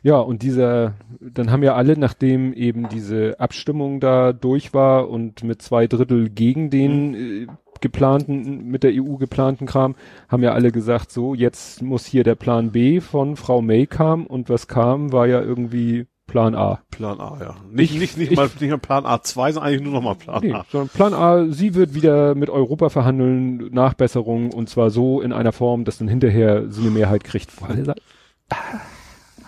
Ja, 0.03 0.19
und 0.19 0.43
dieser, 0.43 0.95
dann 1.21 1.51
haben 1.51 1.63
ja 1.63 1.75
alle, 1.75 1.99
nachdem 1.99 2.53
eben 2.53 2.89
diese 2.89 3.39
Abstimmung 3.41 4.01
da 4.01 4.33
durch 4.33 4.75
war 4.75 5.09
und 5.09 5.43
mit 5.43 5.63
zwei 5.63 5.87
Drittel 5.87 6.29
gegen 6.29 6.71
den 6.71 7.15
äh, 7.15 7.47
geplanten, 7.81 8.67
mit 8.67 8.83
der 8.83 8.93
EU 8.95 9.17
geplanten 9.17 9.67
Kram, 9.67 9.97
haben 10.29 10.43
ja 10.43 10.53
alle 10.53 10.73
gesagt, 10.73 11.11
so, 11.11 11.35
jetzt 11.35 11.83
muss 11.83 12.07
hier 12.07 12.25
der 12.25 12.35
Plan 12.35 12.73
B 12.73 13.01
von 13.01 13.37
Frau 13.37 13.63
May 13.63 13.87
kam 13.87 14.27
und 14.27 14.49
was 14.49 14.69
kam, 14.69 15.13
war 15.13 15.27
ja 15.27 15.41
irgendwie 15.41 16.07
Plan 16.27 16.57
A. 16.57 16.81
Plan 16.91 17.21
A, 17.21 17.39
ja. 17.41 17.55
Nicht, 17.71 17.95
ich, 17.95 18.01
nicht, 18.01 18.19
nicht 18.19 18.31
ich, 18.33 18.37
mal, 18.37 18.51
nicht 18.61 18.71
mal 18.71 18.79
Plan 18.79 19.05
A2, 19.05 19.53
sondern 19.53 19.63
eigentlich 19.63 19.83
nur 19.83 19.93
noch 19.93 20.03
mal 20.03 20.17
Plan 20.17 20.41
nee, 20.43 20.53
A. 20.53 20.67
Sondern 20.71 20.89
Plan 20.89 21.15
A, 21.15 21.47
sie 21.47 21.75
wird 21.75 21.95
wieder 21.95 22.35
mit 22.35 22.51
Europa 22.51 22.89
verhandeln, 22.89 23.73
Nachbesserungen, 23.73 24.53
und 24.53 24.69
zwar 24.69 24.91
so 24.91 25.21
in 25.21 25.33
einer 25.33 25.53
Form, 25.53 25.85
dass 25.85 25.99
dann 25.99 26.09
hinterher 26.09 26.71
sie 26.71 26.83
eine 26.83 26.91
Mehrheit 26.91 27.23
kriegt. 27.23 27.51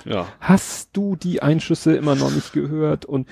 Ja. 0.04 0.26
Hast 0.40 0.90
du 0.96 1.16
die 1.16 1.42
Einschüsse 1.42 1.96
immer 1.96 2.14
noch 2.14 2.30
nicht 2.30 2.52
gehört? 2.52 3.04
Und 3.04 3.28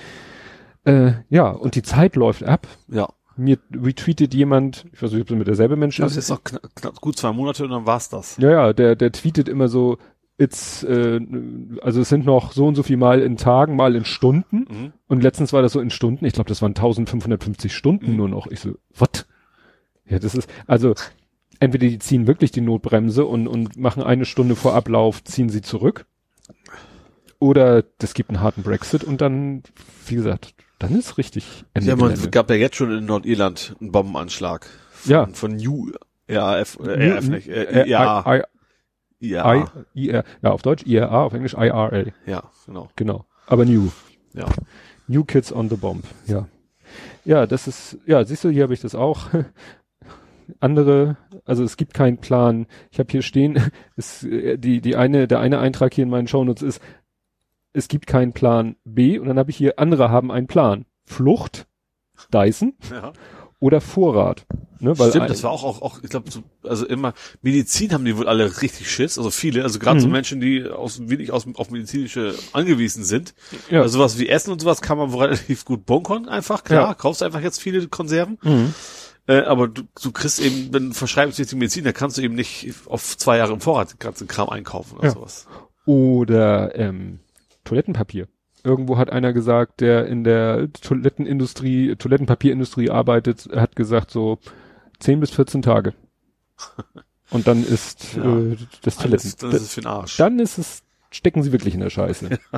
äh, 0.85 1.12
ja, 1.29 1.51
und 1.51 1.75
die 1.75 1.83
Zeit 1.83 2.17
läuft 2.17 2.45
ab. 2.45 2.67
Ja. 2.89 3.09
Mir 3.37 3.59
retweetet 3.75 4.33
jemand, 4.33 4.87
ich 4.93 5.03
weiß 5.03 5.12
nicht, 5.12 5.21
ob 5.21 5.29
das 5.29 5.37
mit 5.37 5.47
derselbe 5.47 5.77
Mensch 5.77 5.99
ist. 5.99 6.05
Das 6.05 6.17
ist 6.17 6.31
noch 6.31 6.43
knapp, 6.43 6.75
knapp, 6.75 7.01
gut 7.01 7.19
zwei 7.19 7.33
Monate 7.33 7.64
und 7.64 7.71
dann 7.71 7.85
war's 7.85 8.09
das. 8.09 8.39
Ja, 8.39 8.51
ja, 8.51 8.73
der, 8.73 8.97
der 8.97 9.12
tweetet 9.12 9.49
immer 9.49 9.69
so, 9.69 9.99
it's, 10.39 10.83
äh, 10.85 11.21
also 11.83 12.01
es 12.01 12.09
sind 12.09 12.25
noch 12.25 12.53
so 12.53 12.67
und 12.67 12.77
so 12.77 12.83
viel 12.83 12.97
Mal 12.97 13.21
in 13.21 13.37
Tagen, 13.37 13.77
mal 13.77 13.95
in 13.95 14.05
Stunden. 14.05 14.67
Mhm. 14.69 14.93
Und 15.09 15.23
letztens 15.23 15.53
war 15.53 15.61
das 15.61 15.73
so 15.73 15.81
in 15.81 15.91
Stunden. 15.91 16.25
Ich 16.25 16.33
glaube, 16.33 16.49
das 16.49 16.62
waren 16.62 16.71
1550 16.71 17.75
Stunden 17.75 18.12
mhm. 18.12 18.17
nur 18.17 18.29
noch. 18.29 18.47
Ich 18.47 18.61
so, 18.61 18.75
what? 18.95 19.27
Ja, 20.09 20.19
das 20.19 20.35
ist, 20.35 20.49
also 20.67 20.95
entweder 21.61 21.89
die 21.89 21.99
ziehen 21.99 22.27
wirklich 22.27 22.53
die 22.53 22.61
Notbremse 22.61 23.25
und, 23.25 23.49
und 23.49 23.77
machen 23.77 24.03
eine 24.03 24.25
Stunde 24.25 24.57
vor 24.57 24.75
Ablauf, 24.75 25.25
ziehen 25.25 25.49
sie 25.49 25.62
zurück. 25.62 26.07
Oder 27.39 27.82
das 27.99 28.14
gibt 28.14 28.30
einen 28.30 28.41
harten 28.41 28.62
Brexit 28.62 29.05
und 29.05 29.20
dann, 29.20 29.62
wie 30.07 30.14
gesagt, 30.14 30.55
dann 30.78 30.95
ist 30.99 31.18
richtig 31.18 31.64
Ende 31.74 31.89
Ja, 31.91 31.97
man 31.97 32.30
gab 32.30 32.51
ja 32.51 32.57
jetzt 32.57 32.76
schon 32.76 32.97
in 32.97 33.07
Nordirland 33.07 33.76
einen 33.80 33.93
Bombenanschlag. 33.93 34.66
Von, 34.91 35.11
ja. 35.11 35.26
Von 35.32 35.57
New 35.57 35.93
RAF, 36.28 36.78
äh, 36.80 37.12
RAF 37.12 37.28
nicht, 37.28 37.49
äh, 37.49 37.84
IRA. 37.87 38.43
IRA. 39.20 39.84
IRA. 39.95 40.24
Ja, 40.43 40.51
auf 40.51 40.62
Deutsch 40.62 40.84
IRA, 40.87 41.24
auf 41.24 41.32
Englisch 41.32 41.55
IRA. 41.55 42.05
Ja, 42.26 42.51
genau. 42.66 42.89
Genau. 42.97 43.26
Aber 43.47 43.64
New. 43.64 43.91
Ja. 44.34 44.47
New 45.09 45.24
Kids 45.24 45.53
on 45.53 45.68
the 45.68 45.76
Bomb. 45.76 46.05
Ja. 46.26 46.49
Ja, 47.24 47.47
das 47.47 47.66
ist, 47.66 47.99
ja, 48.07 48.24
siehst 48.24 48.45
du, 48.45 48.51
hier 48.51 48.62
habe 48.64 48.74
ich 48.74 48.80
das 48.80 48.95
auch. 48.95 49.28
andere, 50.61 51.16
also 51.45 51.64
es 51.64 51.76
gibt 51.76 51.95
keinen 51.95 52.18
Plan. 52.18 52.66
Ich 52.91 52.99
habe 52.99 53.11
hier 53.11 53.22
stehen, 53.22 53.70
ist, 53.97 54.22
die, 54.22 54.80
die 54.80 54.97
eine, 54.97 55.26
der 55.28 55.41
eine 55.41 55.59
Eintrag 55.59 55.95
hier 55.95 56.05
in 56.05 56.11
meinen 56.11 56.28
Shownotes 56.28 56.62
ist, 56.62 56.80
es 57.77 57.89
gibt 57.89 58.07
keinen 58.07 58.33
Plan 58.33 58.77
B 58.85 59.18
und 59.18 59.29
dann 59.29 59.39
habe 59.39 59.51
ich 59.51 59.57
hier, 59.57 59.79
andere 59.79 60.11
haben 60.11 60.33
einen 60.33 60.47
Plan. 60.47 60.87
Flucht, 61.05 61.66
Dyson 62.33 62.74
ja. 62.91 63.12
oder 63.61 63.81
Vorrat. 63.81 64.47
Ne, 64.79 64.99
weil 64.99 65.11
Stimmt, 65.11 65.31
das 65.31 65.43
war 65.43 65.51
auch, 65.51 65.64
auch, 65.64 65.81
auch 65.81 66.03
ich 66.03 66.11
glaube, 66.11 66.31
so, 66.31 66.43
also 66.62 66.87
immer, 66.87 67.14
Medizin 67.41 67.93
haben 67.93 68.05
die 68.05 68.16
wohl 68.16 68.29
alle 68.29 68.61
richtig 68.61 68.91
Schiss, 68.91 69.16
also 69.16 69.31
viele, 69.31 69.62
also 69.62 69.79
gerade 69.79 69.97
mhm. 69.97 70.03
so 70.03 70.09
Menschen, 70.09 70.41
die 70.41 70.68
aus, 70.68 71.01
wenig 71.09 71.33
aus, 71.33 71.47
auf 71.55 71.70
medizinische 71.70 72.35
angewiesen 72.53 73.03
sind. 73.05 73.35
Ja. 73.70 73.83
Also 73.83 73.99
sowas 73.99 74.18
wie 74.18 74.29
Essen 74.29 74.53
und 74.53 74.61
sowas 74.61 74.83
kann 74.83 74.99
man 74.99 75.12
wohl 75.12 75.24
relativ 75.24 75.64
gut 75.64 75.87
bunkern, 75.87 76.29
einfach, 76.29 76.64
klar, 76.64 76.89
ja. 76.89 76.95
kaufst 76.95 77.22
einfach 77.22 77.41
jetzt 77.41 77.61
viele 77.61 77.87
Konserven. 77.89 78.39
Mhm. 78.43 78.74
Äh, 79.29 79.41
aber 79.41 79.68
du, 79.68 79.83
du 80.01 80.12
kriegst 80.12 80.41
eben, 80.41 80.72
wenn 80.72 80.89
du 80.91 80.95
verschreibst 80.95 81.39
jetzt 81.39 81.53
die 81.53 81.57
Medizin, 81.57 81.85
da 81.85 81.93
kannst 81.93 82.18
du 82.18 82.22
eben 82.22 82.35
nicht 82.35 82.72
auf 82.87 83.16
zwei 83.16 83.39
Jahre 83.39 83.55
im 83.55 83.61
Vorrat 83.61 83.93
den 83.93 83.99
ganzen 83.99 84.29
Kram 84.29 84.51
einkaufen 84.51 84.99
oder 84.99 85.09
ja. 85.09 85.14
sowas. 85.14 85.47
Oder 85.87 86.79
ähm, 86.79 87.20
Toilettenpapier. 87.67 88.29
Irgendwo 88.64 88.97
hat 88.97 89.11
einer 89.11 89.33
gesagt, 89.33 89.81
der 89.81 90.07
in 90.07 90.25
der 90.25 90.73
Toilettenindustrie, 90.73 91.95
Toilettenpapierindustrie 91.97 92.91
arbeitet, 92.91 93.49
hat 93.55 93.77
gesagt 93.77 94.11
so 94.11 94.39
10 95.01 95.21
bis 95.21 95.31
14 95.31 95.62
Tage. 95.62 95.95
Und 97.31 97.47
dann 97.47 97.64
ist 97.64 98.14
ja, 98.17 98.25
äh, 98.25 98.57
das 98.83 98.97
Toiletten. 98.97 99.27
Alles, 99.27 99.37
dann 99.37 99.51
ist 99.53 99.62
es 99.62 99.75
für 99.75 99.81
den 99.81 99.87
Arsch. 99.87 100.17
Dann 100.17 100.39
ist 100.39 100.59
es, 100.59 100.83
stecken 101.11 101.43
sie 101.43 101.53
wirklich 101.53 101.75
in 101.75 101.81
der 101.81 101.91
Scheiße. 101.91 102.39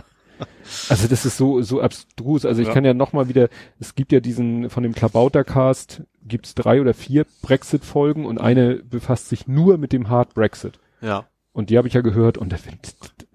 Also 0.88 1.08
das 1.08 1.26
ist 1.26 1.36
so 1.36 1.62
so 1.62 1.80
abstrus. 1.80 2.44
Also 2.44 2.62
ich 2.62 2.68
ja. 2.68 2.74
kann 2.74 2.84
ja 2.84 2.94
noch 2.94 3.12
mal 3.12 3.28
wieder, 3.28 3.48
es 3.80 3.96
gibt 3.96 4.12
ja 4.12 4.20
diesen 4.20 4.70
von 4.70 4.84
dem 4.84 4.94
Klabautercast 4.94 6.02
gibt's 6.22 6.54
drei 6.54 6.80
oder 6.80 6.94
vier 6.94 7.26
Brexit-Folgen 7.42 8.24
und 8.24 8.38
eine 8.38 8.76
befasst 8.76 9.28
sich 9.28 9.48
nur 9.48 9.78
mit 9.78 9.92
dem 9.92 10.08
Hard 10.08 10.34
Brexit. 10.34 10.78
Ja. 11.00 11.26
Und 11.52 11.70
die 11.70 11.78
habe 11.78 11.88
ich 11.88 11.94
ja 11.94 12.02
gehört 12.02 12.38
und 12.38 12.52
wenn, 12.52 12.78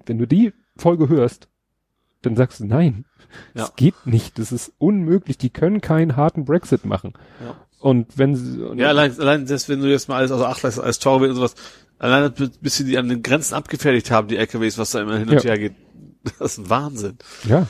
wenn 0.06 0.18
du 0.18 0.28
die 0.28 0.54
Folge 0.78 1.10
hörst, 1.10 1.50
dann 2.24 2.36
sagst 2.36 2.60
du, 2.60 2.66
nein, 2.66 3.06
ja. 3.54 3.62
das 3.62 3.76
geht 3.76 4.06
nicht, 4.06 4.40
das 4.40 4.52
ist 4.52 4.74
unmöglich, 4.80 5.38
die 5.38 5.50
können 5.50 5.82
keinen 5.82 6.16
harten 6.16 6.46
Brexit 6.46 6.86
machen. 6.86 7.14
Ja. 7.44 7.56
Und 7.80 8.18
wenn 8.18 8.36
sie, 8.36 8.60
ja, 8.78 8.88
allein, 8.88 9.20
allein 9.20 9.46
das, 9.46 9.68
wenn 9.68 9.82
du 9.82 9.90
jetzt 9.90 10.08
mal 10.08 10.16
alles 10.16 10.32
außer 10.32 10.48
Acht 10.48 10.64
lässt, 10.64 10.80
als 10.80 11.00
Torwart 11.00 11.30
und 11.30 11.36
sowas, 11.36 11.56
allein 12.00 12.34
bis 12.62 12.78
sie 12.78 12.86
die 12.86 12.98
an 12.98 13.10
den 13.10 13.22
Grenzen 13.22 13.56
abgefertigt 13.56 14.10
haben, 14.10 14.30
die 14.30 14.38
LKWs, 14.38 14.78
was 14.78 14.92
da 14.92 15.02
immer 15.02 15.18
hin 15.18 15.30
und 15.30 15.44
ja. 15.44 15.52
her 15.52 15.60
geht, 15.60 15.76
das 16.24 16.54
ist 16.54 16.58
ein 16.60 16.70
Wahnsinn. 16.70 17.18
Ja. 17.44 17.68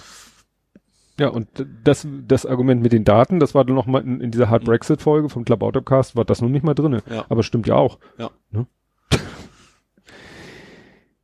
Ja, 1.20 1.28
und 1.30 1.48
das, 1.84 2.08
das 2.28 2.46
Argument 2.46 2.82
mit 2.82 2.92
den 2.92 3.04
Daten, 3.04 3.40
das 3.40 3.54
war 3.54 3.66
dann 3.66 3.76
noch 3.76 3.86
mal 3.86 4.02
in, 4.02 4.20
in 4.20 4.32
dieser 4.32 4.50
Hard 4.50 4.66
Brexit 4.66 5.02
Folge 5.02 5.30
vom 5.30 5.46
Club 5.46 5.62
Autocast, 5.62 6.16
war 6.16 6.26
das 6.26 6.42
noch 6.42 6.50
nicht 6.50 6.64
mal 6.64 6.74
drinne. 6.74 7.04
Ja. 7.08 7.26
Aber 7.30 7.44
stimmt 7.44 7.68
ja 7.68 7.76
auch. 7.76 8.00
Ja. 8.18 8.32
Ne? 8.50 8.66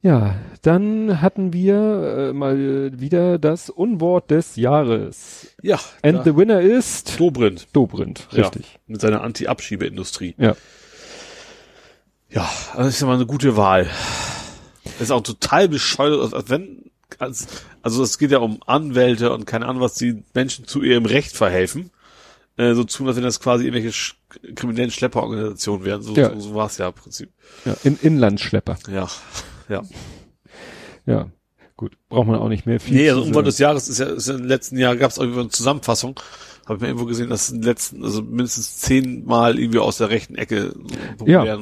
Ja, 0.02 0.36
dann 0.62 1.22
hatten 1.22 1.52
wir 1.52 2.30
äh, 2.30 2.34
mal 2.34 2.97
wieder 3.00 3.38
das 3.38 3.70
Unwort 3.70 4.32
des 4.32 4.56
Jahres. 4.56 5.47
Ja. 5.62 5.80
And 6.02 6.24
the 6.24 6.36
winner 6.38 6.62
ist 6.62 7.20
Dobrindt. 7.20 7.68
Dobrindt, 7.74 8.28
richtig. 8.34 8.66
Ja, 8.74 8.80
mit 8.88 9.02
seiner 9.02 9.22
Anti-Abschiebeindustrie. 9.22 10.36
Ja. 10.38 10.56
Ja, 12.30 12.50
das 12.78 12.88
ist 12.88 13.02
ja 13.02 13.08
mal 13.08 13.16
eine 13.16 13.26
gute 13.26 13.58
Wahl. 13.58 13.88
Das 14.84 15.02
ist 15.02 15.12
auch 15.12 15.22
total 15.22 15.68
bescheuert, 15.68 16.34
als 16.34 16.50
wenn, 16.50 16.91
als, 17.18 17.47
also 17.82 18.04
es 18.04 18.18
geht 18.18 18.32
ja 18.32 18.38
um 18.38 18.60
Anwälte 18.68 19.34
und 19.34 19.45
keine 19.45 19.66
Ahnung, 19.66 19.82
was 19.82 19.95
die 19.95 20.24
Menschen 20.34 20.66
zu 20.68 20.82
ihrem 20.82 21.06
Recht 21.06 21.36
verhelfen. 21.36 21.89
Äh, 22.56 22.74
so 22.76 22.84
tun, 22.84 23.08
als 23.08 23.16
wenn 23.18 23.24
das 23.24 23.39
quasi 23.39 23.66
irgendwelche 23.66 23.91
sch 23.93 24.16
kriminellen 24.56 24.91
Schlepperorganisationen 24.91 25.86
wären. 25.86 26.02
So, 26.04 26.14
Ja. 26.14 26.30
so, 26.36 26.39
so 26.39 26.56
war 26.56 26.68
es 26.68 26.78
ja 26.78 26.88
im 26.88 26.93
Prinzip. 26.93 27.32
ja 27.66 27.76
in 27.84 27.97
Inlandsschlepper. 28.00 28.78
Ja. 28.91 29.08
Ja. 29.70 29.82
Ja. 31.05 31.28
Gut, 31.78 31.93
braucht 32.09 32.28
man 32.28 32.36
auch 32.38 32.49
nicht 32.49 32.65
mehr 32.65 32.80
viel. 32.82 32.97
Nee, 32.97 33.09
also 33.09 33.24
Unwort 33.24 33.47
des 33.47 33.57
Jahres 33.57 33.88
ist 33.88 33.99
ja, 33.99 34.07
ist 34.07 34.28
ja 34.28 34.36
im 34.36 34.43
letzten 34.43 34.78
Jahr 34.78 34.97
gab 34.97 35.11
es 35.11 35.17
auch 35.17 35.24
irgendwie 35.24 35.39
eine 35.41 35.49
Zusammenfassung. 35.49 36.20
Habe 36.65 36.76
ich 36.76 36.82
mir 36.82 36.88
irgendwo 36.89 37.05
gesehen, 37.05 37.30
dass 37.30 37.49
in 37.49 37.61
den 37.61 37.63
letzten, 37.63 38.03
also 38.03 38.22
mindestens 38.22 38.78
zehnmal 38.78 39.57
irgendwie 39.57 39.80
aus 39.80 39.97
der 39.97 40.09
rechten 40.09 40.36
Ecke 40.36 40.76
so 41.17 41.26
Ja. 41.26 41.57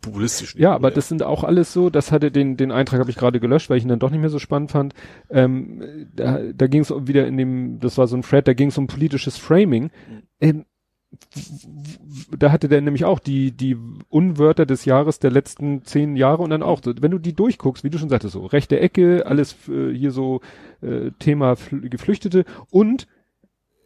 populistischen. 0.00 0.60
Ja, 0.60 0.74
aber 0.74 0.90
das 0.90 1.08
sind 1.08 1.22
auch 1.22 1.44
alles 1.44 1.72
so, 1.74 1.90
das 1.90 2.10
hatte 2.10 2.32
den, 2.32 2.56
den 2.56 2.72
Eintrag 2.72 2.98
habe 3.00 3.10
ich 3.10 3.16
gerade 3.16 3.38
gelöscht, 3.38 3.68
weil 3.70 3.76
ich 3.76 3.84
ihn 3.84 3.90
dann 3.90 3.98
doch 4.00 4.10
nicht 4.10 4.20
mehr 4.20 4.30
so 4.30 4.38
spannend 4.40 4.70
fand. 4.72 4.94
Ähm, 5.28 6.08
da 6.16 6.40
da 6.54 6.66
ging 6.66 6.80
es 6.80 6.90
wieder 6.90 7.26
in 7.28 7.36
dem, 7.36 7.78
das 7.80 7.98
war 7.98 8.06
so 8.08 8.16
ein 8.16 8.22
Thread, 8.22 8.48
da 8.48 8.54
ging 8.54 8.68
es 8.70 8.78
um 8.78 8.86
politisches 8.86 9.36
Framing. 9.36 9.90
Ähm, 10.40 10.58
w- 10.58 10.58
w- 10.58 10.64
da 12.36 12.50
hatte 12.50 12.68
der 12.68 12.80
nämlich 12.80 13.04
auch 13.04 13.18
die, 13.20 13.52
die 13.52 13.76
Unwörter 14.08 14.66
des 14.66 14.84
Jahres 14.84 15.20
der 15.20 15.30
letzten 15.30 15.84
zehn 15.84 16.16
Jahre 16.16 16.42
und 16.42 16.50
dann 16.50 16.62
auch, 16.62 16.80
wenn 16.84 17.10
du 17.10 17.18
die 17.18 17.34
durchguckst, 17.34 17.84
wie 17.84 17.90
du 17.90 17.98
schon 17.98 18.08
sagtest, 18.08 18.32
so 18.32 18.46
rechte 18.46 18.80
Ecke, 18.80 19.24
alles 19.26 19.56
äh, 19.68 19.92
hier 19.94 20.10
so 20.10 20.40
äh, 20.82 21.12
Thema 21.18 21.54
Fl 21.56 21.88
Geflüchtete 21.88 22.44
und 22.70 23.06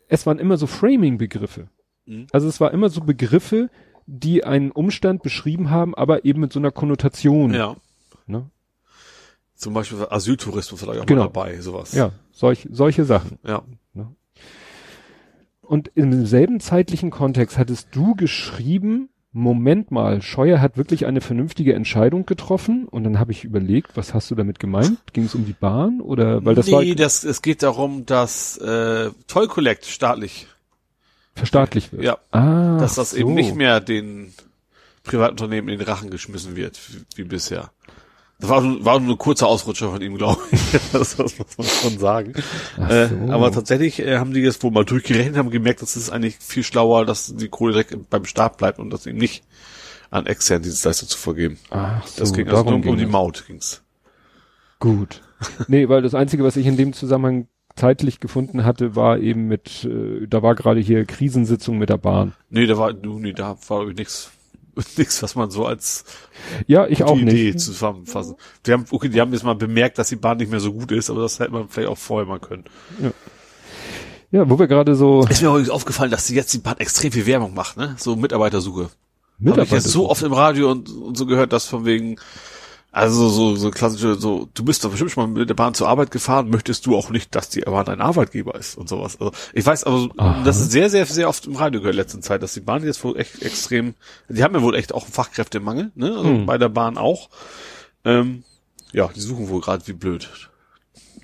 es 0.09 0.27
waren 0.27 0.39
immer 0.39 0.57
so 0.57 0.67
Framing-Begriffe. 0.67 1.69
Mhm. 2.07 2.27
Also 2.33 2.49
es 2.49 2.61
war 2.61 2.71
immer 2.73 2.89
so 2.89 3.03
Begriffe, 3.03 3.69
die 4.07 4.45
einen 4.45 4.71
Umstand 4.71 5.23
beschrieben 5.23 5.71
haben, 5.71 5.95
aber 5.95 6.25
eben 6.25 6.41
mit 6.41 6.53
so 6.53 6.61
einer 6.61 6.71
Konnotation. 6.71 7.53
Ja. 7.53 7.77
Ne? 8.27 8.51
Zum 9.55 9.75
Beispiel 9.75 9.99
Asyltourismus 10.09 10.81
vielleicht 10.81 11.01
auch 11.01 11.07
Genau. 11.07 11.23
mal 11.23 11.29
dabei, 11.29 11.61
sowas. 11.61 11.93
Ja, 11.93 12.13
solch, 12.33 12.69
solche 12.71 13.05
Sachen. 13.05 13.39
Ja. 13.47 13.63
Und 15.67 15.91
im 15.95 16.27
selben 16.27 16.61
zeitlichen 16.61 17.11
Kontext 17.11 17.59
hattest 17.59 17.89
du 17.93 18.15
geschrieben, 18.15 19.09
Moment 19.33 19.91
mal, 19.91 20.23
Scheuer 20.23 20.61
hat 20.61 20.77
wirklich 20.77 21.07
eine 21.07 21.21
vernünftige 21.21 21.75
Entscheidung 21.75 22.25
getroffen. 22.25 22.87
Und 22.87 23.03
dann 23.03 23.19
habe 23.19 23.33
ich 23.33 23.43
überlegt, 23.43 23.97
was 23.97 24.15
hast 24.15 24.31
du 24.31 24.37
damit 24.37 24.61
gemeint? 24.61 24.99
Ging 25.13 25.25
es 25.25 25.35
um 25.35 25.45
die 25.45 25.53
Bahn 25.55 26.01
oder 26.01 26.45
weil 26.45 26.55
das 26.55 26.67
nee, 26.67 26.73
war 26.73 26.85
das, 26.95 27.25
es 27.25 27.43
geht 27.43 27.65
darum, 27.65 28.07
dass 28.07 28.57
äh, 28.59 29.11
Toll 29.27 29.49
Collect 29.49 29.87
staatlich, 29.87 30.47
verstaatlicht 31.35 31.93
wird? 31.93 32.05
ja, 32.05 32.19
Ah, 32.31 32.79
dass 32.79 32.95
das 32.95 33.11
so. 33.11 33.17
eben 33.17 33.35
nicht 33.35 33.57
mehr 33.57 33.81
den 33.81 34.33
Privatunternehmen 35.03 35.69
in 35.69 35.79
den 35.81 35.87
Rachen 35.89 36.11
geschmissen 36.11 36.55
wird, 36.55 36.79
wie, 36.93 37.23
wie 37.23 37.25
bisher. 37.25 37.73
Das 38.45 38.51
war, 38.51 38.61
nur- 38.61 38.85
war 38.85 39.01
nur 39.01 39.15
ein 39.15 39.19
kurzer 39.19 39.47
Ausrutscher 39.47 39.91
von 39.91 40.03
ihm, 40.03 40.17
glaube 40.17 40.41
ich. 40.51 40.61
das 40.93 41.17
muss 41.19 41.37
man 41.39 41.67
schon 41.67 41.99
sagen. 41.99 42.35
Äh, 42.79 43.09
so. 43.09 43.33
aber 43.33 43.51
tatsächlich 43.53 44.01
äh, 44.01 44.19
haben 44.19 44.33
die 44.35 44.41
jetzt 44.41 44.63
wohl 44.63 44.71
mal 44.71 44.85
durchgerechnet, 44.85 45.37
haben 45.37 45.51
gemerkt, 45.51 45.83
dass 45.83 45.97
es 45.97 46.11
eigentlich 46.11 46.37
viel 46.39 46.63
schlauer, 46.63 47.07
dass 47.07 47.35
die 47.35 47.49
Kohle 47.49 47.73
direkt 47.73 48.11
beim 48.11 48.25
Staat 48.27 48.59
bleibt 48.59 48.79
und 48.79 48.91
das 48.91 49.07
eben 49.07 49.19
nicht 49.19 49.45
an 50.11 50.27
externen 50.27 50.63
Dienstleister 50.65 51.07
zu 51.07 51.19
vergeben. 51.19 51.59
Ach 51.71 52.07
so, 52.07 52.21
Das 52.21 52.33
ging 52.33 52.49
also 52.49 52.65
nur 52.65 52.87
um 52.87 52.99
die. 52.99 53.07
Maut 53.07 53.45
ging's. 53.47 53.83
Gut. 54.79 55.23
nee, 55.69 55.89
weil 55.89 56.03
das 56.03 56.15
Einzige, 56.15 56.45
was 56.45 56.57
ich 56.57 56.67
in 56.67 56.77
dem 56.77 56.93
Zusammenhang 56.93 57.49
zeitlich 57.77 58.21
gefunden 58.21 58.65
hatte, 58.65 58.95
war 58.95 59.19
eben 59.19 59.49
mit, 59.49 59.85
äh, 59.85 60.27
da 60.29 60.43
war 60.43 60.55
gerade 60.55 60.81
hier 60.81 61.05
Krisensitzung 61.07 61.79
mit 61.79 61.89
der 61.89 61.99
Bahn. 61.99 62.35
Nee, 62.51 62.67
da 62.67 62.79
war, 62.79 62.93
nee, 62.93 63.33
da 63.33 63.57
war 63.69 63.87
nichts, 63.87 64.31
nichts, 64.97 65.23
was 65.23 65.35
man 65.35 65.51
so 65.51 65.67
als 65.67 66.05
Ja, 66.67 66.87
ich 66.87 67.03
auch 67.05 67.17
Idee 67.17 67.47
nicht. 67.53 67.61
zusammenfassen. 67.61 68.37
Die 68.67 68.73
haben, 68.73 68.85
okay, 68.91 69.09
die 69.09 69.21
haben 69.21 69.33
jetzt 69.33 69.45
mal 69.45 69.55
bemerkt, 69.55 69.99
dass 69.99 70.09
die 70.09 70.17
Bahn 70.17 70.39
nicht 70.39 70.51
mehr 70.51 70.61
so 70.61 70.73
gut 70.73 70.93
ist, 70.93 71.11
aber 71.11 71.23
das 71.23 71.39
hätte 71.39 71.53
man 71.53 71.69
vielleicht 71.69 71.89
auch 71.89 71.99
vorher 71.99 72.27
mal 72.27 72.41
können. 72.41 72.65
Ja, 74.31 74.49
wo 74.51 74.59
wir 74.59 74.67
gerade 74.67 74.95
so 74.97 75.25
Ist 75.29 75.43
mir 75.43 75.49
übrigens 75.49 75.71
aufgefallen, 75.71 76.11
dass 76.11 76.27
die 76.27 76.35
jetzt 76.35 76.53
die 76.53 76.59
Bahn 76.59 76.79
extrem 76.79 77.13
viel 77.13 77.27
Werbung 77.27 77.55
macht, 77.55 77.77
ne? 77.77 77.95
So 77.99 78.17
Mitarbeitersuche. 78.17 78.91
Habe 79.47 79.63
ich 79.63 79.71
jetzt 79.71 79.89
so 79.89 80.09
oft 80.11 80.23
im 80.23 80.33
Radio 80.33 80.71
und, 80.71 80.89
und 80.91 81.17
so 81.17 81.27
gehört, 81.27 81.53
dass 81.53 81.67
von 81.67 81.85
wegen, 81.85 82.17
also 82.95 83.29
so, 83.29 83.57
so 83.57 83.73
klassische, 83.73 84.15
so, 84.15 84.49
du 84.55 84.65
bist 84.65 84.85
doch 84.85 84.91
bestimmt 84.91 85.11
schon 85.11 85.33
mal 85.33 85.41
mit 85.41 85.49
der 85.49 85.55
Bahn 85.55 85.75
zur 85.75 85.89
Arbeit 85.89 86.13
gefahren, 86.13 86.49
möchtest 86.49 86.87
du 86.87 86.97
auch 86.97 87.11
nicht, 87.11 87.35
dass 87.35 87.49
die 87.49 87.61
Bahn 87.63 87.85
dein 87.87 88.01
Arbeitgeber 88.01 88.55
ist 88.55 88.79
und 88.79 88.89
sowas. 88.89 89.21
Also 89.21 89.33
ich 89.53 89.67
weiß, 89.67 89.83
aber 89.83 90.09
Aha. 90.17 90.43
das 90.45 90.61
ist 90.61 90.71
sehr, 90.71 90.89
sehr, 90.91 91.05
sehr 91.05 91.29
oft 91.29 91.45
im 91.47 91.57
Radio 91.57 91.81
gehört 91.81 91.95
in 91.97 92.01
letzter 92.01 92.21
Zeit, 92.21 92.43
dass 92.45 92.55
die 92.55 92.61
Bahn 92.61 92.85
jetzt 92.85 93.03
wohl 93.03 93.19
echt 93.19 93.43
extrem, 93.43 93.95
die 94.29 94.45
haben 94.45 94.55
ja 94.55 94.63
wohl 94.63 94.77
echt 94.77 94.95
auch 94.95 95.03
einen 95.03 95.13
Fachkräftemangel, 95.13 95.91
ne? 95.97 96.11
Also 96.11 96.25
Hm. 96.25 96.47
bei 96.47 96.57
der 96.57 96.69
Bahn 96.69 96.97
auch. 96.97 97.31
Ähm, 98.05 98.45
ja, 98.93 99.09
die 99.09 99.21
suchen 99.21 99.49
wohl 99.49 99.61
gerade 99.61 99.85
wie 99.89 99.93
blöd. 99.93 100.31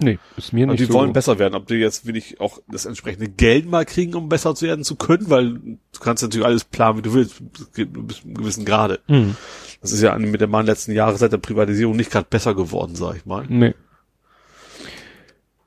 Nee, 0.03 0.19
ist 0.37 0.53
mir 0.53 0.65
Und 0.65 0.71
nicht 0.71 0.81
die 0.81 0.87
so. 0.87 0.95
wollen 0.95 1.13
besser 1.13 1.39
werden. 1.39 1.55
Ob 1.55 1.67
die 1.67 1.75
jetzt 1.75 2.07
wenig 2.07 2.41
auch 2.41 2.59
das 2.69 2.87
entsprechende 2.87 3.29
Geld 3.29 3.67
mal 3.69 3.85
kriegen, 3.85 4.15
um 4.15 4.29
besser 4.29 4.55
zu 4.55 4.67
werden 4.67 4.85
zu 4.85 4.97
können, 4.97 5.29
weil 5.29 5.55
du 5.55 6.01
kannst 6.01 6.23
natürlich 6.23 6.47
alles 6.47 6.65
planen, 6.65 6.99
wie 6.99 7.03
du 7.03 7.15
willst, 7.15 7.43
bis 7.53 7.71
zu 7.73 7.83
einem 7.83 8.35
gewissen 8.35 8.65
Grade. 8.65 9.01
Hm. 9.07 9.37
Das 9.81 9.93
ist 9.93 10.03
ja 10.03 10.17
mit 10.19 10.41
der 10.41 10.47
Bahn 10.47 10.67
letzten 10.67 10.93
Jahre 10.93 11.17
seit 11.17 11.33
der 11.33 11.39
Privatisierung 11.39 11.97
nicht 11.97 12.11
gerade 12.11 12.27
besser 12.29 12.55
geworden, 12.55 12.95
sag 12.95 13.17
ich 13.17 13.27
mal. 13.27 13.45
Nee. 13.49 13.75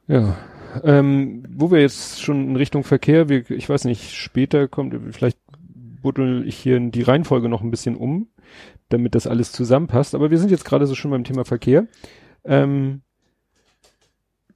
Ja. 0.08 0.38
Ähm, 0.84 1.46
wo 1.50 1.72
wir 1.72 1.82
jetzt 1.82 2.22
schon 2.22 2.50
in 2.50 2.56
Richtung 2.56 2.84
Verkehr, 2.84 3.30
wir, 3.30 3.50
ich 3.52 3.70
weiß 3.70 3.86
nicht, 3.86 4.12
später 4.12 4.68
kommt, 4.68 4.96
vielleicht 5.12 5.38
buddel 6.02 6.48
ich 6.48 6.58
hier 6.58 6.80
die 6.80 7.02
Reihenfolge 7.02 7.50
noch 7.50 7.62
ein 7.62 7.72
bisschen 7.72 7.96
um, 7.96 8.28
damit 8.90 9.16
das 9.16 9.28
alles 9.28 9.52
zusammenpasst. 9.52 10.16
Aber 10.16 10.32
wir 10.32 10.38
sind 10.38 10.52
jetzt 10.52 10.66
gerade 10.66 10.88
so 10.88 10.96
schon 10.96 11.12
beim 11.12 11.24
Thema 11.24 11.46
Verkehr. 11.46 11.88
Ähm, 12.44 13.02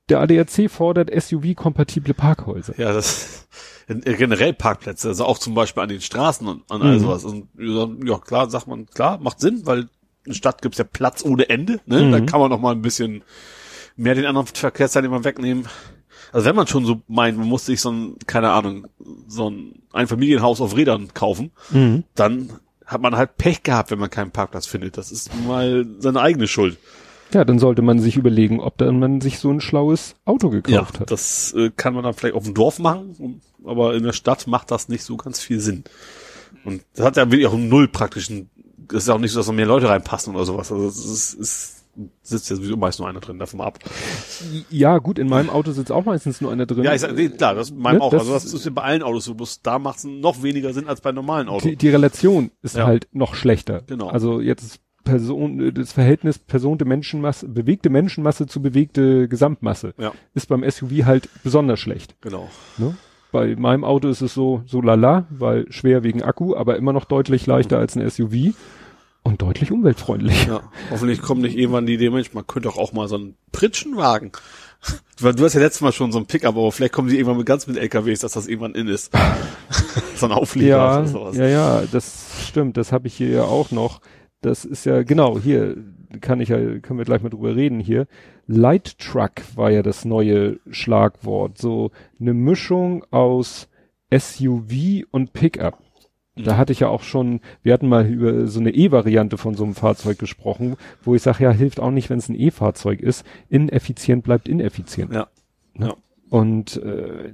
der 0.09 0.19
ADAC 0.21 0.69
fordert 0.69 1.09
SUV-kompatible 1.13 2.13
Parkhäuser. 2.13 2.73
Ja, 2.77 2.93
das 2.93 3.47
äh, 3.87 3.95
generell 4.15 4.53
Parkplätze, 4.53 5.09
also 5.09 5.25
auch 5.25 5.37
zum 5.37 5.53
Beispiel 5.53 5.83
an 5.83 5.89
den 5.89 6.01
Straßen 6.01 6.47
und 6.47 6.63
an 6.69 6.81
all 6.81 6.95
Mhm. 6.95 6.99
sowas. 6.99 7.23
Und 7.25 7.47
ja, 7.57 8.17
klar, 8.19 8.49
sagt 8.49 8.67
man, 8.67 8.85
klar, 8.87 9.17
macht 9.19 9.39
Sinn, 9.39 9.61
weil 9.65 9.79
in 9.81 9.87
der 10.31 10.33
Stadt 10.33 10.61
gibt's 10.61 10.77
ja 10.77 10.83
Platz 10.83 11.23
ohne 11.23 11.49
Ende, 11.49 11.79
ne? 11.85 12.03
Mhm. 12.03 12.11
Da 12.11 12.19
kann 12.21 12.39
man 12.39 12.49
noch 12.49 12.59
mal 12.59 12.73
ein 12.73 12.81
bisschen 12.81 13.23
mehr 13.95 14.15
den 14.15 14.25
anderen 14.25 14.47
Verkehrsteilnehmern 14.47 15.23
wegnehmen. 15.23 15.67
Also 16.33 16.45
wenn 16.45 16.55
man 16.55 16.67
schon 16.67 16.85
so 16.85 17.01
meint, 17.07 17.37
man 17.37 17.47
muss 17.47 17.65
sich 17.65 17.79
so 17.79 17.89
ein, 17.91 18.15
keine 18.27 18.51
Ahnung, 18.51 18.87
so 19.27 19.49
ein 19.49 19.81
Einfamilienhaus 19.93 20.59
auf 20.61 20.75
Rädern 20.75 21.13
kaufen, 21.13 21.51
Mhm. 21.71 22.03
dann 22.15 22.51
hat 22.85 23.01
man 23.01 23.15
halt 23.15 23.37
Pech 23.37 23.63
gehabt, 23.63 23.91
wenn 23.91 23.99
man 23.99 24.09
keinen 24.09 24.31
Parkplatz 24.31 24.65
findet. 24.67 24.97
Das 24.97 25.11
ist 25.11 25.29
mal 25.45 25.85
seine 25.99 26.21
eigene 26.21 26.47
Schuld. 26.47 26.77
Ja, 27.33 27.43
dann 27.43 27.59
sollte 27.59 27.81
man 27.81 27.99
sich 27.99 28.15
überlegen, 28.15 28.59
ob 28.59 28.77
dann 28.77 28.99
man 28.99 29.19
sich 29.21 29.39
so 29.39 29.51
ein 29.51 29.59
schlaues 29.61 30.15
Auto 30.25 30.49
gekauft 30.49 30.99
hat. 30.99 31.11
das 31.11 31.53
äh, 31.53 31.71
kann 31.75 31.93
man 31.93 32.03
dann 32.03 32.13
vielleicht 32.13 32.35
auf 32.35 32.43
dem 32.45 32.53
Dorf 32.53 32.79
machen, 32.79 33.41
aber 33.65 33.95
in 33.95 34.03
der 34.03 34.13
Stadt 34.13 34.47
macht 34.47 34.71
das 34.71 34.87
nicht 34.89 35.03
so 35.03 35.17
ganz 35.17 35.39
viel 35.39 35.59
Sinn. 35.59 35.83
Und 36.63 36.81
das 36.95 37.05
hat 37.05 37.17
ja 37.17 37.29
wirklich 37.29 37.47
auch 37.47 37.53
einen 37.53 37.69
null 37.69 37.87
praktischen, 37.87 38.49
das 38.77 39.03
ist 39.03 39.07
ja 39.09 39.13
auch 39.15 39.19
nicht 39.19 39.31
so, 39.31 39.39
dass 39.39 39.47
noch 39.47 39.53
mehr 39.53 39.65
Leute 39.65 39.89
reinpassen 39.89 40.35
oder 40.35 40.45
sowas. 40.45 40.71
Also 40.71 40.87
es 40.87 41.03
ist, 41.05 41.39
es 41.39 41.83
sitzt 42.21 42.49
ja 42.49 42.55
sowieso 42.55 42.77
meist 42.77 42.99
nur 42.99 43.07
einer 43.09 43.19
drin, 43.19 43.39
davon 43.39 43.59
ab. 43.61 43.79
Ja, 44.69 44.97
gut, 44.99 45.17
in 45.19 45.27
meinem 45.27 45.49
Auto 45.49 45.71
sitzt 45.71 45.91
auch 45.91 46.05
meistens 46.05 46.41
nur 46.41 46.51
einer 46.51 46.65
drin. 46.65 46.83
Ja, 46.83 46.93
ich 46.93 47.01
sag, 47.01 47.13
nee, 47.15 47.29
klar, 47.29 47.55
das 47.55 47.69
ist 47.71 47.77
meinem 47.77 47.97
Ne, 47.97 48.03
auch. 48.03 48.11
das- 48.11 48.21
also 48.21 48.33
das 48.33 48.45
ist 48.45 48.65
ja 48.65 48.71
bei 48.71 48.83
allen 48.83 49.03
Autos 49.03 49.25
so, 49.25 49.33
bloß 49.33 49.61
da 49.63 49.79
macht 49.79 49.97
es 49.97 50.03
noch 50.05 50.43
weniger 50.43 50.73
Sinn 50.73 50.87
als 50.87 51.01
bei 51.01 51.11
normalen 51.11 51.49
Autos. 51.49 51.63
die, 51.63 51.75
die 51.75 51.89
Relation 51.89 52.51
ist 52.61 52.75
Ja. 52.77 52.85
halt 52.85 53.07
noch 53.11 53.35
schlechter. 53.35 53.81
Genau. 53.87 54.07
Also 54.09 54.39
jetzt 54.39 54.79
Person, 55.07 55.73
das 55.73 55.93
Verhältnis 55.93 56.37
Person 56.39 56.77
der 56.77 56.87
Menschenmasse, 56.87 57.47
bewegte 57.47 57.89
Menschenmasse 57.89 58.45
zu 58.47 58.61
bewegte 58.61 59.27
Gesamtmasse 59.27 59.93
Ja, 59.97 60.11
ist 60.33 60.47
beim 60.49 60.63
SUV 60.69 61.05
halt 61.05 61.29
besonders 61.43 61.79
schlecht. 61.79 62.15
genau. 62.21 62.49
Ne? 62.77 62.95
Bei 63.31 63.55
meinem 63.57 63.83
Auto 63.83 64.07
ist 64.07 64.21
es 64.21 64.33
so, 64.33 64.61
so 64.65 64.81
lala, 64.81 65.25
weil 65.29 65.65
schwer 65.71 66.03
wegen 66.03 66.23
Akku, 66.23 66.55
aber 66.55 66.77
immer 66.77 66.93
noch 66.93 67.03
deutlich 67.05 67.45
leichter 67.45 67.77
als 67.77 67.95
ein 67.95 68.09
SUV 68.09 68.53
und 69.23 69.41
deutlich 69.41 69.71
umweltfreundlich. 69.73 70.47
Ja, 70.47 70.61
hoffentlich 70.89 71.21
kommt 71.21 71.41
nicht 71.41 71.57
irgendwann 71.57 71.85
die 71.85 71.95
Idee, 71.95 72.09
Mensch, 72.09 72.33
man 72.33 72.47
könnte 72.47 72.69
doch 72.69 72.77
auch 72.77 72.93
mal 72.93 73.09
so 73.09 73.15
einen 73.15 73.35
Pritschenwagen. 73.51 74.31
Du 75.19 75.43
hast 75.43 75.53
ja 75.55 75.59
letztes 75.59 75.81
Mal 75.81 75.91
schon 75.91 76.11
so 76.13 76.19
ein 76.19 76.25
Pickup, 76.27 76.55
aber 76.55 76.71
vielleicht 76.71 76.93
kommen 76.93 77.09
die 77.09 77.15
irgendwann 77.15 77.37
mit 77.37 77.45
ganz 77.47 77.67
mit 77.67 77.75
LKWs, 77.77 78.19
dass 78.21 78.31
das 78.33 78.47
irgendwann 78.47 78.75
in 78.75 78.87
ist. 78.87 79.11
so 80.15 80.27
ein 80.27 80.31
Auflieger 80.31 80.77
Ja, 80.77 80.97
oder 80.99 81.07
sowas. 81.07 81.35
ja, 81.35 81.47
ja, 81.47 81.83
das 81.91 82.27
stimmt. 82.47 82.77
Das 82.77 82.91
habe 82.93 83.07
ich 83.07 83.15
hier 83.15 83.29
ja 83.29 83.43
auch 83.43 83.71
noch. 83.71 83.99
Das 84.41 84.65
ist 84.65 84.85
ja 84.85 85.03
genau 85.03 85.39
hier 85.39 85.77
kann 86.21 86.39
ich 86.39 86.49
ja 86.49 86.57
können 86.79 86.99
wir 86.99 87.05
gleich 87.05 87.23
mal 87.23 87.29
drüber 87.29 87.55
reden 87.55 87.79
hier. 87.79 88.07
Light 88.45 88.97
Truck 88.99 89.33
war 89.55 89.71
ja 89.71 89.83
das 89.83 90.05
neue 90.05 90.59
Schlagwort, 90.69 91.57
so 91.57 91.91
eine 92.19 92.33
Mischung 92.33 93.03
aus 93.11 93.67
SUV 94.11 95.05
und 95.11 95.33
Pickup. 95.33 95.79
Da 96.35 96.55
hatte 96.55 96.71
ich 96.71 96.81
ja 96.81 96.87
auch 96.87 97.01
schon, 97.01 97.41
wir 97.63 97.73
hatten 97.73 97.89
mal 97.89 98.05
über 98.05 98.47
so 98.47 98.59
eine 98.59 98.71
E-Variante 98.71 99.37
von 99.37 99.55
so 99.55 99.63
einem 99.63 99.73
Fahrzeug 99.73 100.19
gesprochen, 100.19 100.75
wo 101.03 101.15
ich 101.15 101.23
sage, 101.23 101.43
ja, 101.43 101.51
hilft 101.51 101.79
auch 101.79 101.91
nicht, 101.91 102.09
wenn 102.09 102.19
es 102.19 102.29
ein 102.29 102.39
E-Fahrzeug 102.39 103.01
ist. 103.01 103.25
Ineffizient 103.49 104.23
bleibt 104.23 104.47
ineffizient. 104.47 105.11
Ja. 105.11 105.27
Ne? 105.73 105.95
Und 106.29 106.77
äh, 106.77 107.33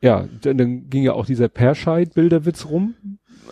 ja, 0.00 0.26
dann, 0.42 0.58
dann 0.58 0.90
ging 0.90 1.02
ja 1.02 1.12
auch 1.12 1.26
dieser 1.26 1.48
Perscheid-Bilderwitz 1.48 2.66
rum. 2.66 2.94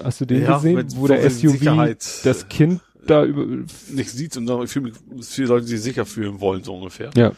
Hast 0.03 0.21
du 0.21 0.25
den 0.25 0.43
Ja, 0.43 0.57
gesehen? 0.57 0.77
mit 0.77 0.97
Wo 0.97 1.07
der 1.07 1.29
SUV 1.31 1.53
Sicherheit, 1.59 2.07
das 2.25 2.49
Kind 2.49 2.81
da 3.07 3.25
über 3.25 3.45
Nicht 3.91 4.11
sieht 4.11 4.37
und 4.37 4.47
sagen, 4.47 4.63
ich 4.63 4.71
fühle 4.71 4.91
mich, 4.91 5.27
viele 5.27 5.49
Leute, 5.49 5.67
sich 5.67 5.81
sicher 5.81 6.07
fühlen 6.07 6.41
wollen, 6.41 6.63
so 6.63 6.75
ungefähr. 6.75 7.11
Ja. 7.17 7.33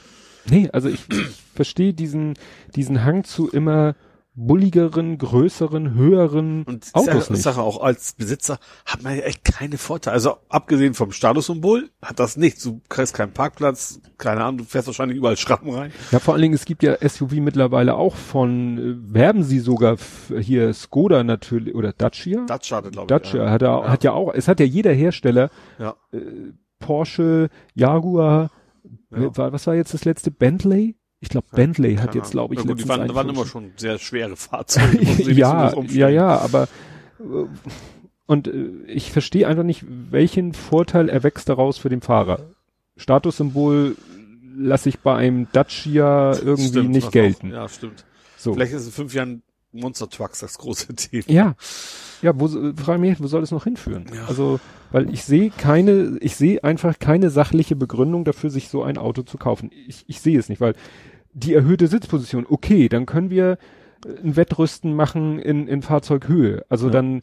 Nee, 0.49 0.69
also 0.73 0.89
ich, 0.89 1.01
ich 1.11 1.43
verstehe 1.55 1.95
diesen, 1.95 2.35
diesen 2.77 3.03
Hang 3.05 3.25
zu 3.25 3.49
immer 3.49 3.95
bulligeren, 4.37 5.17
größeren, 5.19 5.95
höheren 5.95 6.65
Und 6.65 6.89
Autos 6.93 7.07
sage, 7.27 7.33
nicht. 7.33 7.43
Sache 7.43 7.61
auch 7.63 7.81
als 7.83 8.15
Besitzer 8.15 8.59
hat 8.85 9.03
man 9.03 9.17
ja 9.17 9.23
echt 9.23 9.45
keine 9.45 9.79
Vorteile. 9.79 10.15
Also 10.15 10.37
abgesehen 10.49 10.95
vom 10.95 11.13
Statussymbol 11.13 11.91
hat 12.03 12.19
das 12.19 12.37
nichts. 12.37 12.63
Du 12.65 12.81
kriegst 12.89 13.15
keinen 13.15 13.33
Parkplatz, 13.33 14.01
keine 14.19 14.43
Ahnung, 14.43 14.59
du 14.59 14.65
fährst 14.65 14.89
wahrscheinlich 14.89 15.17
überall 15.19 15.37
Schrappen 15.37 15.71
rein. 15.71 15.93
Ja, 16.11 16.19
vor 16.19 16.35
allen 16.35 16.43
Dingen, 16.43 16.55
es 16.55 16.65
gibt 16.65 16.83
ja 16.83 16.97
SUV 17.07 17.33
mittlerweile 17.35 17.95
auch 17.95 18.17
von, 18.17 18.79
äh, 18.79 19.15
werben 19.15 19.45
sie 19.45 19.61
sogar 19.61 19.97
hier 20.41 20.73
Skoda 20.75 21.23
natürlich, 21.23 21.75
oder 21.75 21.93
Dacia? 21.93 22.45
Dacia, 22.47 22.81
glaube 22.81 23.03
ich. 23.03 23.07
Dacia 23.23 23.51
hat, 23.51 23.63
er, 23.63 23.89
hat 23.89 24.03
ja 24.05 24.13
auch, 24.13 24.35
es 24.35 24.49
hat 24.49 24.59
ja 24.59 24.67
jeder 24.67 24.93
Hersteller, 24.93 25.51
Ja. 25.79 25.95
äh, 26.13 26.19
Porsche, 26.81 27.49
Jaguar, 27.75 28.51
Ja. 29.11 29.31
was 29.53 29.67
war 29.67 29.75
jetzt 29.75 29.95
das 29.95 30.05
letzte? 30.05 30.31
Bentley? 30.31 30.97
Ich 31.25 31.31
glaube, 31.31 31.47
Bentley 31.53 31.97
hat 31.97 32.15
jetzt, 32.15 32.33
glaube 32.33 32.53
ich, 32.53 32.61
ja, 32.61 32.67
gut, 32.67 32.79
die 32.79 32.83
letztens 32.83 32.99
waren, 32.99 33.15
waren 33.15 33.29
einen 33.29 33.37
immer 33.37 33.47
schon 33.47 33.73
sehr 33.77 33.99
schwere 33.99 34.37
Fahrzeuge. 34.37 34.99
ja, 35.33 35.73
ja, 35.85 36.09
ja, 36.11 36.39
aber 36.39 36.69
äh, 37.19 37.47
und 38.27 38.47
äh, 38.47 38.67
ich 38.87 39.11
verstehe 39.11 39.49
einfach 39.49 39.63
nicht, 39.63 39.87
welchen 39.89 40.53
Vorteil 40.53 41.09
erwächst 41.09 41.49
daraus 41.49 41.79
für 41.79 41.89
den 41.89 42.03
Fahrer. 42.03 42.41
Statussymbol 42.99 43.97
lasse 44.55 44.91
ich 44.91 45.01
bei 45.01 45.17
einem 45.17 45.49
Dacia 45.53 46.35
irgendwie 46.35 46.69
Stimmt, 46.69 46.91
nicht 46.91 47.11
gelten. 47.11 47.53
Auch, 47.53 47.57
ja, 47.57 47.69
stimmt. 47.71 48.05
so. 48.37 48.53
Vielleicht 48.53 48.75
ist 48.75 48.85
in 48.85 48.93
fünf 48.93 49.15
Jahren 49.15 49.43
Monster 49.73 50.11
Trucks 50.11 50.41
das 50.41 50.59
große 50.59 50.95
Thema. 50.95 51.25
Ja, 51.27 51.55
ja, 52.21 52.39
wo 52.39 52.49
frage 52.77 53.01
mich, 53.01 53.19
wo 53.21 53.27
soll 53.27 53.41
das 53.41 53.51
noch 53.51 53.65
hinführen? 53.65 54.07
Ja. 54.15 54.27
Also, 54.27 54.61
weil 54.93 55.13
ich 55.13 55.25
sehe 55.25 55.51
keine, 55.51 56.19
ich 56.21 56.37
sehe 56.37 56.63
einfach 56.63 56.99
keine 56.99 57.31
sachliche 57.31 57.75
Begründung 57.75 58.25
dafür, 58.25 58.51
sich 58.51 58.69
so 58.69 58.83
ein 58.83 58.99
Auto 58.99 59.23
zu 59.23 59.37
kaufen. 59.39 59.71
Ich, 59.87 60.05
ich 60.07 60.21
sehe 60.21 60.39
es 60.39 60.49
nicht, 60.49 60.61
weil 60.61 60.75
die 61.35 61.53
erhöhte 61.55 61.87
Sitzposition, 61.89 62.47
okay, 62.49 62.89
dann 62.89 63.07
können 63.07 63.29
wir 63.31 63.59
äh, 64.07 64.09
ein 64.25 64.37
Wettrüsten 64.37 64.95
machen 64.95 65.39
in, 65.39 65.67
in 65.69 65.83
Fahrzeughöhe. 65.83 66.65
Also 66.69 66.87
Ja. 66.87 66.93
dann, 66.93 67.21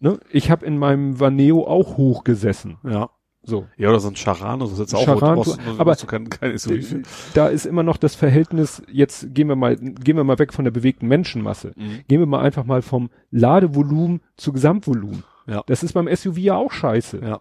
ne, 0.00 0.18
ich 0.30 0.50
habe 0.50 0.66
in 0.66 0.78
meinem 0.78 1.20
Vaneo 1.20 1.66
auch 1.66 1.96
hoch 1.96 2.24
gesessen. 2.24 2.78
Ja. 2.84 3.10
So. 3.42 3.66
Ja, 3.78 3.88
oder 3.88 4.00
so 4.00 4.08
ein 4.08 4.16
Charan, 4.16 4.60
das 4.60 4.70
ist 4.72 4.78
jetzt 4.80 4.94
auch 4.94 5.02
Charan, 5.04 5.36
brauchst, 5.36 5.56
du- 5.56 5.62
aber 5.70 5.80
aber- 5.80 5.94
du 5.94 6.06
kein, 6.06 6.28
kein 6.28 6.56
SUV. 6.58 6.96
Da 7.32 7.48
ist 7.48 7.64
immer 7.64 7.82
noch 7.82 7.96
das 7.96 8.14
Verhältnis, 8.14 8.82
jetzt 8.92 9.34
gehen 9.34 9.48
wir 9.48 9.56
mal, 9.56 9.76
gehen 9.76 10.16
wir 10.16 10.24
mal 10.24 10.38
weg 10.38 10.52
von 10.52 10.64
der 10.66 10.72
bewegten 10.72 11.08
Menschenmasse. 11.08 11.72
Mhm. 11.74 12.00
Gehen 12.06 12.20
wir 12.20 12.26
mal 12.26 12.40
einfach 12.42 12.64
mal 12.64 12.82
vom 12.82 13.08
Ladevolumen 13.30 14.20
zu 14.36 14.52
Gesamtvolumen. 14.52 15.24
Ja. 15.46 15.62
Das 15.66 15.82
ist 15.82 15.94
beim 15.94 16.06
SUV 16.06 16.36
ja 16.38 16.56
auch 16.56 16.70
scheiße. 16.70 17.20
Ja. 17.24 17.40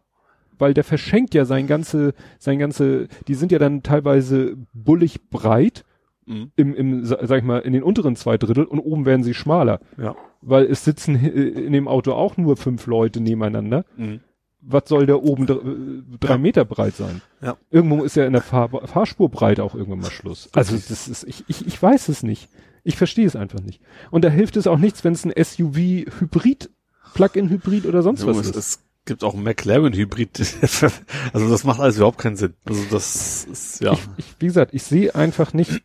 Weil 0.57 0.73
der 0.73 0.83
verschenkt 0.85 1.33
ja 1.35 1.43
sein 1.45 1.67
ganze, 1.67 2.13
sein 2.39 2.59
ganze, 2.59 3.07
die 3.27 3.33
sind 3.35 3.51
ja 3.51 3.59
dann 3.59 3.83
teilweise 3.83 4.55
bullig 4.73 5.29
breit 5.29 5.83
Mhm. 6.29 6.51
im, 6.55 6.75
im, 6.75 7.05
sa- 7.05 7.19
sag 7.25 7.39
ich 7.39 7.43
mal, 7.43 7.59
in 7.59 7.73
den 7.73 7.83
unteren 7.83 8.15
zwei 8.15 8.37
Drittel 8.37 8.63
und 8.65 8.79
oben 8.79 9.05
werden 9.05 9.23
sie 9.23 9.33
schmaler. 9.33 9.79
Ja. 9.97 10.15
Weil 10.41 10.65
es 10.65 10.85
sitzen 10.85 11.19
hi- 11.19 11.27
in 11.27 11.73
dem 11.73 11.87
Auto 11.87 12.13
auch 12.13 12.37
nur 12.37 12.55
fünf 12.55 12.85
Leute 12.85 13.19
nebeneinander. 13.19 13.83
Mhm. 13.97 14.19
Was 14.61 14.83
soll 14.87 15.05
der 15.05 15.23
oben 15.23 15.45
dr 15.47 15.65
äh, 15.65 15.75
drei 16.19 16.33
Ja. 16.33 16.37
Meter 16.37 16.65
breit 16.65 16.95
sein? 16.95 17.21
Ja. 17.41 17.57
Irgendwo 17.71 18.03
ist 18.03 18.15
ja 18.15 18.25
in 18.25 18.33
der 18.33 18.41
Fahr 18.41 18.69
Fahrspurbreite 18.87 19.63
auch 19.63 19.73
irgendwann 19.73 20.01
mal 20.01 20.11
Schluss. 20.11 20.49
Also 20.53 20.75
das 20.75 21.07
ist, 21.07 21.23
ich, 21.23 21.45
ich, 21.47 21.65
ich 21.65 21.81
weiß 21.81 22.09
es 22.09 22.23
nicht. 22.23 22.49
Ich 22.83 22.95
verstehe 22.95 23.25
es 23.25 23.35
einfach 23.35 23.61
nicht. 23.61 23.81
Und 24.11 24.23
da 24.23 24.29
hilft 24.29 24.55
es 24.57 24.67
auch 24.67 24.77
nichts, 24.77 25.03
wenn 25.03 25.13
es 25.13 25.25
ein 25.25 25.33
SUV-Hybrid, 25.35 26.69
Plug-in-Hybrid 27.13 27.85
oder 27.85 28.01
sonst 28.01 28.25
was 28.25 28.35
Junge, 28.37 28.41
es, 28.41 28.49
ist. 28.49 28.55
es 28.55 28.83
gibt 29.09 29.23
auch 29.25 29.33
einen 29.33 29.43
McLaren-Hybrid. 29.43 30.39
also 31.33 31.49
das 31.49 31.65
macht 31.65 31.81
alles 31.81 31.97
überhaupt 31.97 32.17
keinen 32.19 32.37
Sinn. 32.37 32.53
Also 32.65 32.83
das 32.89 33.43
ist, 33.43 33.81
ja. 33.81 33.91
Ich, 33.93 33.99
ich, 34.17 34.25
wie 34.39 34.45
gesagt, 34.45 34.73
ich 34.73 34.83
sehe 34.83 35.13
einfach 35.13 35.53
nicht, 35.53 35.81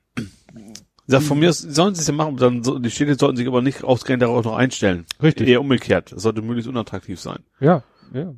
Ja, 1.07 1.21
von 1.21 1.39
mir 1.39 1.51
aus 1.51 1.59
sollen 1.59 1.95
sie 1.95 2.01
es 2.01 2.07
ja 2.07 2.15
machen, 2.15 2.37
dann 2.37 2.63
die 2.83 2.91
Städte 2.91 3.17
sollten 3.17 3.37
sich 3.37 3.47
aber 3.47 3.61
nicht 3.61 3.83
ausgerechnet 3.83 4.23
darauf 4.23 4.45
noch 4.45 4.57
einstellen. 4.57 5.05
Richtig. 5.23 5.49
Eher 5.49 5.61
umgekehrt. 5.61 6.13
Es 6.13 6.23
sollte 6.23 6.41
möglichst 6.43 6.69
unattraktiv 6.69 7.21
sein. 7.21 7.41
ja, 7.61 7.83
ja. 8.13 8.35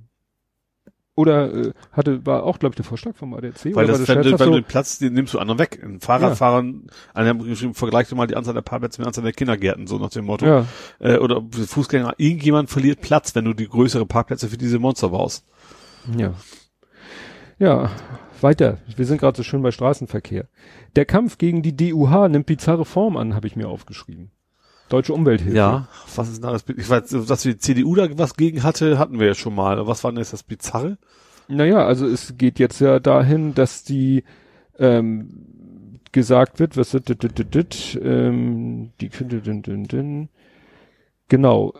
Oder 1.16 1.52
äh, 1.54 1.72
hatte, 1.92 2.24
war 2.26 2.44
auch, 2.44 2.58
glaube 2.58 2.74
ich, 2.74 2.76
der 2.76 2.84
Vorschlag 2.84 3.16
vom 3.16 3.32
ADAC. 3.32 3.74
Weil 3.74 3.84
oder 3.86 3.98
das, 3.98 4.06
war 4.06 4.16
wenn, 4.16 4.22
du, 4.22 4.38
wenn 4.38 4.46
du 4.50 4.60
den 4.60 4.64
Platz, 4.64 4.98
den 4.98 5.14
nimmst 5.14 5.32
du 5.32 5.38
anderen 5.38 5.58
weg. 5.58 5.82
Ein 5.82 5.98
Fahrradfahrern, 5.98 6.88
einer 7.14 7.30
hat 7.30 7.42
geschrieben, 7.42 7.72
vergleiche 7.72 8.14
mal 8.14 8.26
die 8.26 8.36
Anzahl 8.36 8.52
der 8.52 8.60
Parkplätze 8.60 9.00
mit 9.00 9.06
der 9.06 9.08
Anzahl 9.08 9.24
der 9.24 9.32
Kindergärten, 9.32 9.86
so 9.86 9.98
nach 9.98 10.10
dem 10.10 10.26
Motto. 10.26 10.46
ja, 10.46 10.66
Äh, 10.98 11.16
oder 11.16 11.42
Fußgänger, 11.50 12.14
irgendjemand 12.18 12.68
verliert 12.68 13.00
Platz, 13.00 13.34
wenn 13.34 13.46
du 13.46 13.54
die 13.54 13.66
größere 13.66 14.04
Parkplätze 14.04 14.48
für 14.48 14.58
diese 14.58 14.78
Monster 14.78 15.08
baust. 15.08 15.46
Ja. 16.16 16.34
Ja, 17.58 17.90
weiter. 18.42 18.78
Wir 18.94 19.06
sind 19.06 19.18
gerade 19.18 19.38
so 19.38 19.42
schön 19.42 19.62
bei 19.62 19.70
Straßenverkehr. 19.70 20.48
Der 20.96 21.06
Kampf 21.06 21.38
gegen 21.38 21.62
die 21.62 21.74
DUH 21.74 22.28
nimmt 22.28 22.44
bizarre 22.44 22.84
Form 22.84 23.16
an, 23.16 23.34
habe 23.34 23.46
ich 23.46 23.56
mir 23.56 23.68
aufgeschrieben. 23.68 24.30
Deutsche 24.88 25.12
Umwelthilfe. 25.12 25.56
Ja, 25.56 25.88
was 26.14 26.28
ist 26.28 26.36
denn 26.36 26.42
da 26.42 26.52
das? 26.52 26.64
Ich 26.76 26.88
weiß, 26.88 27.08
dass 27.26 27.42
die 27.42 27.58
CDU 27.58 27.94
da 27.94 28.06
was 28.18 28.36
gegen 28.36 28.62
hatte, 28.62 28.98
hatten 28.98 29.18
wir 29.18 29.26
ja 29.26 29.34
schon 29.34 29.54
mal. 29.54 29.86
Was 29.86 30.04
war 30.04 30.12
denn 30.12 30.18
jetzt 30.18 30.32
das 30.32 30.42
Bizarre? 30.42 30.98
Naja, 31.48 31.84
also 31.84 32.06
es 32.06 32.36
geht 32.36 32.58
jetzt 32.58 32.80
ja 32.80 32.98
dahin, 32.98 33.54
dass 33.54 33.84
die 33.84 34.24
ähm, 34.78 35.98
gesagt 36.12 36.60
wird, 36.60 36.76
was 36.76 36.90
dit, 36.90 37.08
dit, 37.08 37.38
dit, 37.38 37.54
dit, 37.54 38.00
ähm, 38.02 38.92
die 39.00 39.08
könnte 39.08 39.40
din, 39.40 39.62
din, 39.62 39.84
din, 39.84 40.28
genau. 41.28 41.74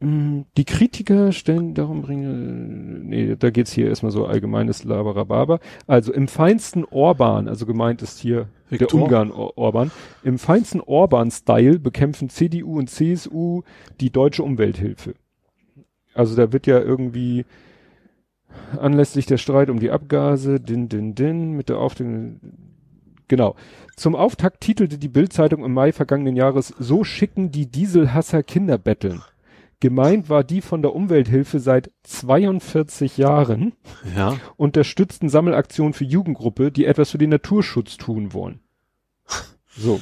Mm, 0.00 0.42
Die 0.56 0.64
Kritiker 0.64 1.32
stellen 1.32 1.74
darum 1.74 2.02
bringen, 2.02 3.08
nee, 3.08 3.36
da 3.36 3.50
geht's 3.50 3.72
hier 3.72 3.88
erstmal 3.88 4.12
so 4.12 4.26
allgemeines 4.26 4.84
Labarababa. 4.84 5.60
Also 5.86 6.12
im 6.12 6.28
feinsten 6.28 6.84
Orban, 6.84 7.46
also 7.48 7.66
gemeint 7.66 8.02
ist 8.02 8.18
hier 8.18 8.48
der 8.80 8.86
Viktor? 8.86 9.02
Ungarn 9.02 9.30
Or 9.30 9.56
Orban, 9.56 9.90
im 10.22 10.38
feinsten 10.38 10.80
Orban-Style 10.80 11.78
bekämpfen 11.78 12.28
CDU 12.28 12.78
und 12.78 12.88
CSU 12.88 13.62
die 14.00 14.10
deutsche 14.10 14.42
Umwelthilfe. 14.42 15.14
Also 16.14 16.36
da 16.36 16.52
wird 16.52 16.66
ja 16.66 16.78
irgendwie 16.78 17.44
anlässlich 18.78 19.26
der 19.26 19.38
Streit 19.38 19.70
um 19.70 19.80
die 19.80 19.90
Abgase, 19.90 20.60
din, 20.60 20.88
din, 20.88 21.14
din, 21.14 21.52
mit 21.52 21.68
der 21.68 21.78
Aufteilung, 21.78 22.40
genau. 23.28 23.56
Zum 23.96 24.14
Auftakt 24.14 24.60
titelte 24.60 24.98
die 24.98 25.08
Bildzeitung 25.08 25.64
im 25.64 25.72
Mai 25.72 25.92
vergangenen 25.92 26.36
Jahres, 26.36 26.74
so 26.78 27.04
schicken 27.04 27.50
die 27.50 27.66
Dieselhasser 27.66 28.42
Kinder 28.42 28.78
betteln. 28.78 29.22
Gemeint 29.82 30.28
war 30.30 30.44
die 30.44 30.60
von 30.60 30.80
der 30.80 30.94
Umwelthilfe 30.94 31.58
seit 31.58 31.90
42 32.04 33.18
Jahren 33.18 33.72
Ja. 34.16 34.36
unterstützten 34.56 35.28
Sammelaktion 35.28 35.92
für 35.92 36.04
Jugendgruppe, 36.04 36.70
die 36.70 36.84
etwas 36.86 37.10
für 37.10 37.18
den 37.18 37.30
Naturschutz 37.30 37.96
tun 37.96 38.32
wollen. 38.32 38.60
So. 39.76 40.00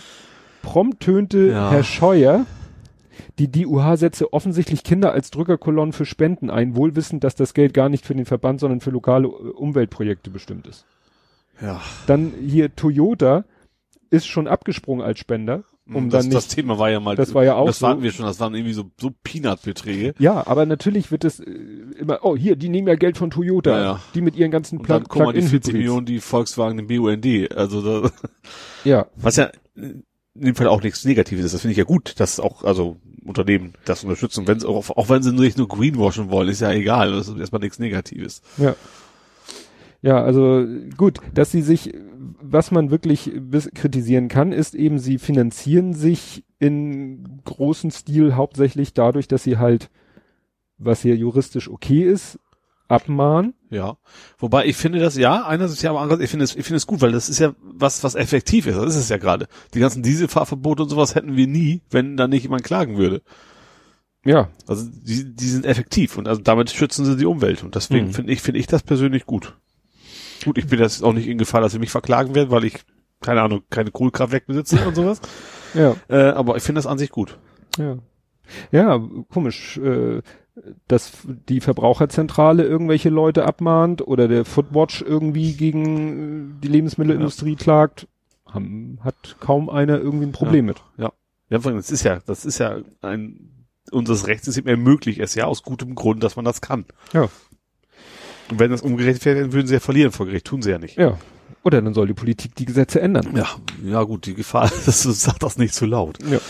Prompt 0.60 1.00
tönte 1.00 1.48
Ja. 1.48 1.70
Herr 1.70 1.82
Scheuer, 1.82 2.44
die 3.38 3.50
DUH 3.50 3.96
setze 3.96 4.34
offensichtlich 4.34 4.84
Kinder 4.84 5.12
als 5.12 5.30
Drückerkolonnen 5.30 5.94
für 5.94 6.04
Spenden 6.04 6.50
ein, 6.50 6.76
wohl 6.76 6.94
wissend, 6.94 7.24
dass 7.24 7.34
das 7.34 7.54
Geld 7.54 7.72
gar 7.72 7.88
nicht 7.88 8.04
für 8.04 8.14
den 8.14 8.26
Verband, 8.26 8.60
sondern 8.60 8.80
für 8.82 8.90
lokale 8.90 9.28
äh, 9.28 9.30
Umweltprojekte 9.30 10.28
bestimmt 10.28 10.66
ist. 10.66 10.84
Ja. 11.58 11.80
Dann 12.06 12.34
hier 12.38 12.76
Toyota 12.76 13.44
ist 14.10 14.26
schon 14.26 14.46
abgesprungen 14.46 15.02
als 15.02 15.18
Spender, 15.20 15.64
um 15.96 16.10
das, 16.10 16.20
dann 16.20 16.28
nicht 16.28 16.36
das 16.36 16.48
Thema 16.48 16.78
war 16.78 16.90
ja 16.90 17.00
mal, 17.00 17.16
das 17.16 17.34
war 17.34 17.44
ja 17.44 17.54
auch 17.56 17.66
das 17.66 17.78
so. 17.80 17.86
waren 17.86 18.02
wir 18.02 18.12
schon, 18.12 18.26
das 18.26 18.38
waren 18.40 18.54
irgendwie 18.54 18.72
so, 18.74 18.90
so 19.00 19.10
Peanut-Beträge. 19.22 20.14
Ja, 20.18 20.46
aber 20.46 20.66
natürlich 20.66 21.10
wird 21.10 21.24
es 21.24 21.40
äh, 21.40 21.44
immer, 21.98 22.20
oh, 22.22 22.36
hier, 22.36 22.56
die 22.56 22.68
nehmen 22.68 22.88
ja 22.88 22.94
Geld 22.96 23.18
von 23.18 23.30
Toyota, 23.30 23.70
Ja, 23.70 23.82
ja. 23.82 24.00
die 24.14 24.20
mit 24.20 24.36
ihren 24.36 24.50
ganzen 24.50 24.78
Und 24.78 24.88
dann 24.90 25.02
Plug- 25.04 25.08
guck 25.08 25.22
mal 25.24 25.32
die 25.32 25.40
40 25.42 25.50
Plug-in-Hybrids. 25.50 25.72
Millionen, 25.78 26.06
die 26.06 26.20
Volkswagen 26.20 26.76
den 26.78 26.86
BUND, 26.86 27.56
also 27.56 27.82
da, 28.02 28.10
Ja, 28.84 29.06
was 29.16 29.36
ja 29.36 29.50
in 29.76 30.04
dem 30.34 30.54
Fall 30.54 30.68
auch 30.68 30.82
nichts 30.82 31.04
Negatives 31.04 31.44
ist. 31.44 31.52
Das 31.54 31.60
finde 31.62 31.72
ich 31.72 31.78
ja 31.78 31.84
gut, 31.84 32.14
dass 32.20 32.38
auch, 32.40 32.62
also 32.64 32.96
Unternehmen 33.24 33.74
das 33.84 34.04
unterstützen, 34.04 34.46
wenn 34.46 34.62
auch, 34.64 34.88
auch 34.90 35.08
wenn 35.08 35.22
sie 35.22 35.32
nicht 35.32 35.58
nur 35.58 35.68
greenwashen 35.68 36.30
wollen, 36.30 36.48
ist 36.48 36.60
ja 36.60 36.70
egal, 36.72 37.12
das 37.12 37.28
ist 37.28 37.36
erstmal 37.38 37.60
nichts 37.60 37.78
Negatives. 37.78 38.40
Ja. 38.56 38.74
Ja, 40.02 40.22
also 40.22 40.66
gut, 40.96 41.18
dass 41.34 41.50
sie 41.50 41.62
sich, 41.62 41.92
was 42.40 42.70
man 42.70 42.90
wirklich 42.90 43.30
kritisieren 43.74 44.28
kann, 44.28 44.52
ist 44.52 44.74
eben, 44.74 44.98
sie 44.98 45.18
finanzieren 45.18 45.92
sich 45.92 46.44
in 46.58 47.40
großen 47.44 47.90
Stil 47.90 48.34
hauptsächlich 48.34 48.94
dadurch, 48.94 49.28
dass 49.28 49.42
sie 49.42 49.58
halt, 49.58 49.90
was 50.78 51.02
hier 51.02 51.16
juristisch 51.16 51.68
okay 51.68 52.02
ist, 52.02 52.38
abmahnen. 52.88 53.54
Ja. 53.70 53.98
Wobei 54.38 54.64
ich 54.66 54.76
finde 54.76 54.98
das, 54.98 55.16
ja, 55.16 55.44
einerseits 55.46 55.82
ja, 55.82 55.90
aber 55.90 56.00
andererseits, 56.00 56.24
ich 56.24 56.30
finde 56.30 56.44
es, 56.44 56.56
ich 56.56 56.64
finde 56.64 56.78
es 56.78 56.86
gut, 56.86 57.02
weil 57.02 57.12
das 57.12 57.28
ist 57.28 57.38
ja 57.38 57.54
was, 57.62 58.02
was 58.02 58.14
effektiv 58.14 58.66
ist. 58.66 58.76
Das 58.76 58.94
ist 58.96 59.02
es 59.02 59.08
ja 59.10 59.18
gerade. 59.18 59.46
Die 59.74 59.80
ganzen 59.80 60.02
Dieselfahrverbote 60.02 60.82
und 60.82 60.88
sowas 60.88 61.14
hätten 61.14 61.36
wir 61.36 61.46
nie, 61.46 61.82
wenn 61.90 62.16
da 62.16 62.26
nicht 62.26 62.42
jemand 62.42 62.64
klagen 62.64 62.96
würde. 62.96 63.22
Ja. 64.24 64.48
Also 64.66 64.88
die, 64.90 65.34
die 65.34 65.48
sind 65.48 65.66
effektiv 65.66 66.18
und 66.18 66.26
also 66.26 66.40
damit 66.42 66.70
schützen 66.70 67.04
sie 67.04 67.16
die 67.16 67.26
Umwelt 67.26 67.62
und 67.62 67.74
deswegen 67.74 68.08
Mhm. 68.08 68.12
finde 68.12 68.32
ich 68.32 68.42
finde 68.42 68.60
ich 68.60 68.66
das 68.66 68.82
persönlich 68.82 69.24
gut. 69.24 69.56
Gut, 70.44 70.58
ich 70.58 70.66
bin 70.66 70.78
jetzt 70.78 71.02
auch 71.02 71.12
nicht 71.12 71.28
in 71.28 71.38
Gefahr, 71.38 71.60
dass 71.60 71.72
sie 71.72 71.78
mich 71.78 71.90
verklagen 71.90 72.34
werden, 72.34 72.50
weil 72.50 72.64
ich 72.64 72.78
keine 73.20 73.42
Ahnung 73.42 73.62
keine 73.70 73.90
Kohlekraftwerk 73.90 74.46
besitze 74.46 74.86
und 74.86 74.94
sowas. 74.94 75.20
Ja. 75.72 75.94
Äh, 76.08 76.30
aber 76.30 76.56
ich 76.56 76.64
finde 76.64 76.80
das 76.80 76.88
an 76.88 76.98
sich 76.98 77.10
gut. 77.10 77.38
Ja. 77.78 77.98
Ja, 78.72 79.00
komisch, 79.32 79.78
äh, 79.78 80.20
dass 80.88 81.12
die 81.48 81.60
Verbraucherzentrale 81.60 82.64
irgendwelche 82.64 83.08
Leute 83.08 83.44
abmahnt 83.44 84.04
oder 84.04 84.26
der 84.26 84.44
Footwatch 84.44 85.02
irgendwie 85.02 85.52
gegen 85.52 86.58
äh, 86.58 86.60
die 86.64 86.66
Lebensmittelindustrie 86.66 87.54
klagt, 87.54 88.08
haben, 88.46 88.98
hat 89.04 89.36
kaum 89.38 89.70
einer 89.70 90.00
irgendwie 90.00 90.26
ein 90.26 90.32
Problem 90.32 90.66
mit. 90.66 90.82
Ja, 91.50 91.60
vor 91.60 91.70
allem, 91.70 91.78
das 91.78 91.92
ist 91.92 92.02
ja, 92.02 92.18
das 92.26 92.44
ist 92.44 92.58
ja 92.58 92.78
ein 93.00 93.66
unseres 93.90 94.26
Rechtssystem 94.26 94.66
ermöglicht 94.66 95.20
es 95.20 95.34
ja 95.34 95.46
aus 95.46 95.62
gutem 95.62 95.94
Grund, 95.94 96.22
dass 96.22 96.36
man 96.36 96.44
das 96.44 96.60
kann. 96.60 96.84
Ja. 97.12 97.28
Und 98.50 98.58
wenn 98.58 98.70
das 98.70 98.82
umgerechnet 98.82 99.24
wäre, 99.24 99.40
dann 99.40 99.52
würden 99.52 99.66
sie 99.66 99.74
ja 99.74 99.80
verlieren 99.80 100.12
vor 100.12 100.26
Gericht, 100.26 100.46
tun 100.46 100.62
sie 100.62 100.70
ja 100.70 100.78
nicht. 100.78 100.96
Ja. 100.96 101.18
Oder 101.62 101.82
dann 101.82 101.94
soll 101.94 102.06
die 102.06 102.14
Politik 102.14 102.54
die 102.54 102.64
Gesetze 102.64 103.00
ändern. 103.00 103.28
Ja, 103.36 103.46
ja 103.84 104.02
gut, 104.02 104.26
die 104.26 104.34
Gefahr, 104.34 104.70
das 104.86 105.02
sagt 105.02 105.42
das 105.42 105.58
nicht 105.58 105.74
zu 105.74 105.86
laut. 105.86 106.18
Ja. 106.30 106.40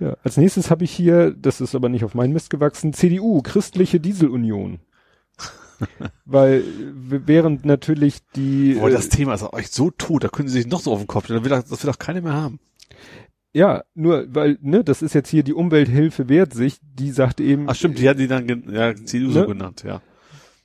Ja, 0.00 0.16
als 0.24 0.36
nächstes 0.36 0.70
habe 0.70 0.82
ich 0.82 0.90
hier, 0.90 1.30
das 1.30 1.60
ist 1.60 1.76
aber 1.76 1.88
nicht 1.88 2.02
auf 2.04 2.14
meinen 2.14 2.32
Mist 2.32 2.50
gewachsen, 2.50 2.92
CDU, 2.92 3.40
Christliche 3.42 4.00
Dieselunion. 4.00 4.80
Weil 6.24 6.64
während 6.76 7.64
natürlich 7.64 8.18
die 8.34 8.74
Boah, 8.74 8.88
äh, 8.88 8.92
das 8.92 9.10
Thema 9.10 9.34
ist 9.34 9.42
auch 9.44 9.56
echt 9.56 9.72
so 9.72 9.90
tot, 9.90 10.24
da 10.24 10.28
können 10.28 10.48
sie 10.48 10.62
sich 10.62 10.66
noch 10.70 10.80
so 10.80 10.92
auf 10.92 10.98
den 10.98 11.06
Kopf 11.06 11.26
stellen, 11.26 11.40
das 11.42 11.50
will 11.50 11.56
doch, 11.56 11.68
das 11.68 11.84
will 11.84 11.90
doch 11.92 11.98
keiner 11.98 12.20
mehr 12.20 12.32
haben. 12.32 12.58
ja, 13.52 13.84
nur 13.94 14.26
weil 14.34 14.58
ne, 14.60 14.82
das 14.82 15.02
ist 15.02 15.14
jetzt 15.14 15.28
hier 15.28 15.42
die 15.44 15.54
Umwelthilfe 15.54 16.28
wehrt 16.28 16.52
sich, 16.52 16.78
die 16.82 17.10
sagt 17.12 17.40
eben 17.40 17.68
Ach 17.68 17.74
stimmt, 17.76 17.98
die 17.98 18.08
hat 18.08 18.18
die 18.18 18.26
dann 18.28 18.64
ja, 18.72 18.94
CDU 18.94 19.30
so 19.30 19.40
Ne? 19.40 19.46
genannt, 19.46 19.84
ja. 19.86 20.00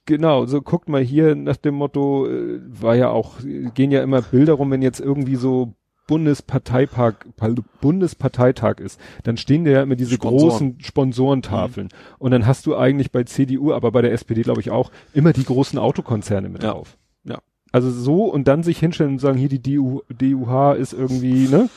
Genau, 0.07 0.45
so 0.47 0.61
guckt 0.61 0.89
mal 0.89 1.03
hier 1.03 1.35
nach 1.35 1.57
dem 1.57 1.75
Motto, 1.75 2.25
äh, 2.27 2.59
war 2.67 2.95
ja 2.95 3.09
auch, 3.09 3.35
gehen 3.75 3.91
ja 3.91 4.01
immer 4.01 4.23
Bilder 4.23 4.53
rum, 4.53 4.71
wenn 4.71 4.81
jetzt 4.81 4.99
irgendwie 4.99 5.35
so 5.35 5.73
Bundesparteitag, 6.07 7.15
Pal- 7.35 7.55
Bundesparteitag 7.81 8.79
ist, 8.79 8.99
dann 9.23 9.37
stehen 9.37 9.65
da 9.65 9.71
ja 9.71 9.81
immer 9.83 9.95
diese 9.95 10.15
Sponsoren. 10.15 10.45
Mhm. 10.45 10.49
großen 10.49 10.75
Sponsorentafeln. 10.81 11.89
Und 12.17 12.31
dann 12.31 12.45
hast 12.47 12.65
du 12.65 12.75
eigentlich 12.75 13.11
bei 13.11 13.23
CDU, 13.23 13.73
aber 13.73 13.91
bei 13.91 14.01
der 14.01 14.13
SPD 14.13 14.41
glaube 14.41 14.61
ich 14.61 14.71
auch, 14.71 14.91
immer 15.13 15.33
die 15.33 15.43
großen 15.43 15.77
Autokonzerne 15.77 16.49
mit 16.49 16.63
Ja. 16.63 16.71
drauf. 16.71 16.97
Ja. 17.25 17.39
Also 17.71 17.91
so 17.91 18.23
und 18.25 18.47
dann 18.47 18.63
sich 18.63 18.79
hinstellen 18.79 19.11
und 19.13 19.19
sagen, 19.19 19.37
hier 19.37 19.49
die 19.49 19.61
DU, 19.61 20.01
DUH 20.09 20.73
ist 20.77 20.93
irgendwie, 20.93 21.47
ne? 21.49 21.69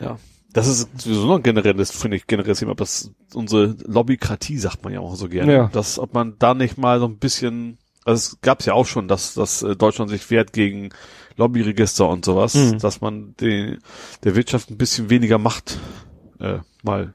Ja. 0.00 0.18
Das 0.54 0.68
ist 0.68 0.88
sowieso 1.00 1.26
noch 1.26 1.36
ein 1.36 1.42
generelles, 1.42 1.90
finde 1.90 2.16
ich, 2.16 2.26
generelles 2.26 2.60
Thema, 2.60 2.72
ob 2.72 2.78
das 2.78 3.10
unsere 3.34 3.76
Lobbykratie 3.86 4.56
sagt 4.56 4.82
man 4.84 4.92
ja 4.92 5.00
auch 5.00 5.16
so 5.16 5.28
gerne. 5.28 5.52
Ja. 5.52 5.68
Dass, 5.72 5.98
ob 5.98 6.14
man 6.14 6.36
da 6.38 6.54
nicht 6.54 6.78
mal 6.78 7.00
so 7.00 7.06
ein 7.06 7.18
bisschen, 7.18 7.76
also 8.04 8.14
es 8.34 8.40
gab 8.40 8.60
es 8.60 8.66
ja 8.66 8.72
auch 8.74 8.86
schon, 8.86 9.08
dass, 9.08 9.34
dass 9.34 9.62
äh, 9.62 9.74
Deutschland 9.76 10.10
sich 10.10 10.30
wehrt 10.30 10.52
gegen 10.52 10.90
Lobbyregister 11.36 12.08
und 12.08 12.24
sowas, 12.24 12.54
Mhm. 12.54 12.78
dass 12.78 13.00
man 13.00 13.34
den, 13.40 13.78
der 14.22 14.36
Wirtschaft 14.36 14.70
ein 14.70 14.78
bisschen 14.78 15.10
weniger 15.10 15.38
Macht 15.38 15.78
äh, 16.38 16.58
mal 16.82 17.14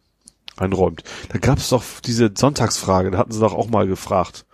einräumt. 0.58 1.04
Da 1.30 1.40
gab 1.40 1.58
es 1.60 1.70
doch 1.70 1.84
diese 2.06 2.32
Sonntagsfrage, 2.36 3.12
da 3.12 3.18
hatten 3.18 3.32
sie 3.32 3.40
doch 3.40 3.54
auch 3.54 3.70
mal 3.70 3.88
gefragt. 3.88 4.46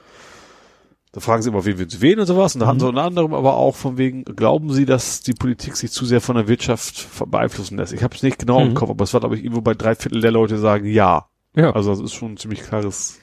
Da 1.15 1.21
fragen 1.21 1.41
sie 1.41 1.49
immer, 1.49 1.63
wen 1.63 1.79
wir 1.79 1.87
wählen 2.01 2.19
und 2.19 2.25
sowas. 2.25 2.55
Und 2.55 2.59
da 2.59 2.67
hatten 2.67 2.81
sie 2.81 2.87
unter 2.89 3.03
anderem 3.03 3.33
aber 3.33 3.55
auch 3.55 3.73
von 3.75 3.97
wegen, 3.97 4.25
glauben 4.25 4.73
Sie, 4.73 4.85
dass 4.85 5.21
die 5.21 5.31
Politik 5.33 5.77
sich 5.77 5.89
zu 5.91 6.05
sehr 6.05 6.19
von 6.19 6.35
der 6.35 6.49
Wirtschaft 6.49 7.07
beeinflussen 7.31 7.77
lässt? 7.77 7.93
Ich 7.93 8.03
habe 8.03 8.13
es 8.13 8.21
nicht 8.21 8.37
genau 8.37 8.59
im 8.61 8.71
Mhm. 8.71 8.73
Kopf, 8.73 8.89
aber 8.89 9.05
es 9.05 9.13
war, 9.13 9.21
glaube 9.21 9.35
ich, 9.37 9.43
irgendwo 9.43 9.61
bei 9.61 9.73
drei 9.75 9.95
Viertel 9.95 10.19
der 10.19 10.31
Leute 10.31 10.57
sagen 10.57 10.85
ja. 10.85 11.27
Ja. 11.55 11.71
Also 11.71 11.91
das 11.91 12.01
ist 12.01 12.13
schon 12.13 12.33
ein 12.33 12.37
ziemlich 12.37 12.63
klares, 12.63 13.17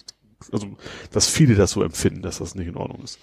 also 0.51 0.69
dass 1.13 1.29
viele 1.29 1.55
das 1.55 1.73
so 1.73 1.83
empfinden, 1.83 2.23
dass 2.23 2.39
das 2.39 2.55
nicht 2.55 2.67
in 2.69 2.77
Ordnung 2.77 3.03
ist. 3.05 3.19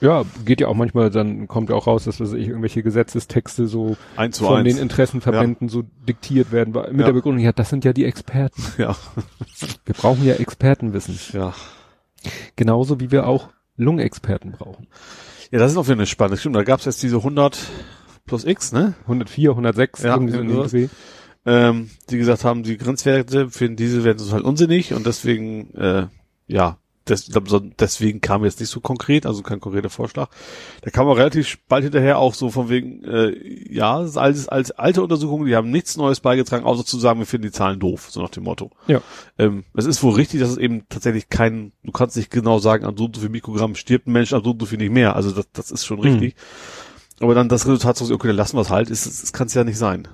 Ja, 0.00 0.24
geht 0.46 0.60
ja 0.62 0.68
auch 0.68 0.74
manchmal, 0.74 1.10
dann 1.10 1.46
kommt 1.46 1.68
ja 1.68 1.76
auch 1.76 1.86
raus, 1.86 2.04
dass 2.04 2.18
weiß 2.18 2.32
ich, 2.32 2.48
irgendwelche 2.48 2.82
Gesetzestexte 2.82 3.66
so 3.66 3.96
von 4.16 4.24
eins. 4.24 4.38
den 4.38 4.78
Interessenverbänden 4.78 5.68
so 5.68 5.82
diktiert 6.08 6.50
werden, 6.50 6.72
mit 6.72 7.00
Ja. 7.00 7.06
der 7.06 7.12
Begründung, 7.12 7.44
ja, 7.44 7.52
das 7.52 7.68
sind 7.68 7.84
ja 7.84 7.92
die 7.92 8.06
Experten. 8.06 8.62
Ja, 8.78 8.96
Wir 9.84 9.94
brauchen 9.94 10.24
ja 10.24 10.34
Expertenwissen. 10.34 11.18
ja. 11.34 11.52
Genauso 12.56 13.00
wie 13.00 13.10
wir 13.10 13.26
auch 13.28 13.50
Lungenexperten 13.76 14.52
brauchen. 14.52 14.86
Ja, 15.50 15.58
das 15.58 15.72
ist 15.72 15.76
auf 15.78 15.88
jeden 15.88 15.98
Fall 15.98 16.06
spannend. 16.06 16.38
Stimmt, 16.38 16.56
da 16.56 16.62
gab 16.62 16.80
es 16.80 16.86
jetzt 16.86 17.02
diese 17.02 17.16
100 17.16 17.58
plus 18.26 18.44
X, 18.44 18.72
ne? 18.72 18.94
104, 19.02 19.50
106, 19.50 20.02
Ja, 20.02 20.14
irgendwie 20.14 20.32
so 20.32 20.40
in. 20.40 20.48
Dreh. 20.68 20.88
ähm, 21.46 21.90
die 22.10 22.18
gesagt 22.18 22.44
haben, 22.44 22.62
die 22.62 22.76
Grenzwerte 22.76 23.50
für 23.50 23.68
diese 23.70 24.04
werden 24.04 24.18
total 24.18 24.42
unsinnig 24.42 24.94
und 24.94 25.06
deswegen, 25.06 25.74
äh, 25.74 26.06
ja, 26.46 26.78
so- 27.06 27.58
deswegen 27.78 28.20
kam 28.20 28.44
jetzt 28.44 28.60
nicht 28.60 28.70
so 28.70 28.80
konkret, 28.80 29.26
also 29.26 29.42
kein 29.42 29.60
konkreter 29.60 29.90
Vorschlag. 29.90 30.28
Da 30.82 30.90
kam 30.90 31.06
auch 31.06 31.16
relativ 31.16 31.58
bald 31.68 31.84
hinterher 31.84 32.18
auch 32.18 32.34
so 32.34 32.50
von 32.50 32.68
wegen, 32.68 33.04
äh, 33.04 33.34
ja, 33.72 34.00
das 34.00 34.10
ist 34.10 34.16
alles 34.16 34.48
als 34.48 34.70
alte 34.70 35.02
Untersuchungen, 35.02 35.46
die 35.46 35.56
haben 35.56 35.70
nichts 35.70 35.96
Neues 35.96 36.20
beigetragen, 36.20 36.64
außer 36.64 36.84
zu 36.84 36.98
sagen, 36.98 37.18
wir 37.18 37.26
finden 37.26 37.46
die 37.48 37.52
Zahlen 37.52 37.78
doof, 37.80 38.08
so 38.10 38.22
nach 38.22 38.30
dem 38.30 38.44
Motto. 38.44 38.70
Ja. 38.86 39.02
Ähm, 39.38 39.64
es 39.74 39.84
ist 39.86 40.02
wohl 40.02 40.14
richtig, 40.14 40.40
dass 40.40 40.50
es 40.50 40.56
eben 40.56 40.84
tatsächlich 40.88 41.28
kein, 41.28 41.72
du 41.82 41.92
kannst 41.92 42.16
nicht 42.16 42.30
genau 42.30 42.58
sagen, 42.58 42.84
an 42.84 42.96
so 42.96 43.04
und 43.04 43.14
so 43.16 43.20
viel 43.20 43.30
Mikrogramm 43.30 43.74
stirbt 43.74 44.06
ein 44.06 44.12
Mensch, 44.12 44.32
an 44.32 44.42
so 44.44 44.50
und 44.52 44.60
so 44.60 44.66
viel 44.66 44.78
nicht 44.78 44.92
mehr. 44.92 45.14
Also 45.16 45.30
das, 45.30 45.46
das 45.52 45.70
ist 45.70 45.84
schon 45.84 46.00
richtig. 46.00 46.34
Aber 47.20 47.34
dann 47.34 47.48
das 47.48 47.66
Resultat 47.66 47.96
so, 47.96 48.12
okay, 48.12 48.28
dann 48.28 48.36
lassen 48.36 48.56
wir 48.56 48.62
es 48.62 48.70
halt, 48.70 48.90
ist, 48.90 49.06
das 49.06 49.32
kann 49.32 49.46
es 49.46 49.54
ja 49.54 49.62
nicht 49.64 49.78
sein. 49.78 50.08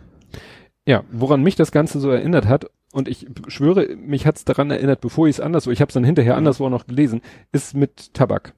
Ja, 0.87 1.05
woran 1.13 1.43
mich 1.43 1.57
das 1.57 1.73
Ganze 1.73 2.01
so 2.01 2.11
erinnert 2.11 2.47
hat, 2.47 2.67
und 2.93 3.09
ich 3.09 3.27
schwöre, 3.49 3.95
mich 3.97 4.27
hat's 4.27 4.45
daran 4.45 4.71
erinnert, 4.71 5.01
bevor 5.01 5.27
ich 5.29 5.37
es 5.37 5.41
anderswo, 5.41 5.71
ich 5.71 5.81
habe 5.81 5.89
es 5.91 5.95
dann 5.95 6.05
hinterher 6.05 6.37
anderswo 6.37 6.69
noch 6.69 6.87
gelesen, 6.87 7.21
ist 7.53 7.75
mit 7.75 8.15
Tabak. 8.15 8.55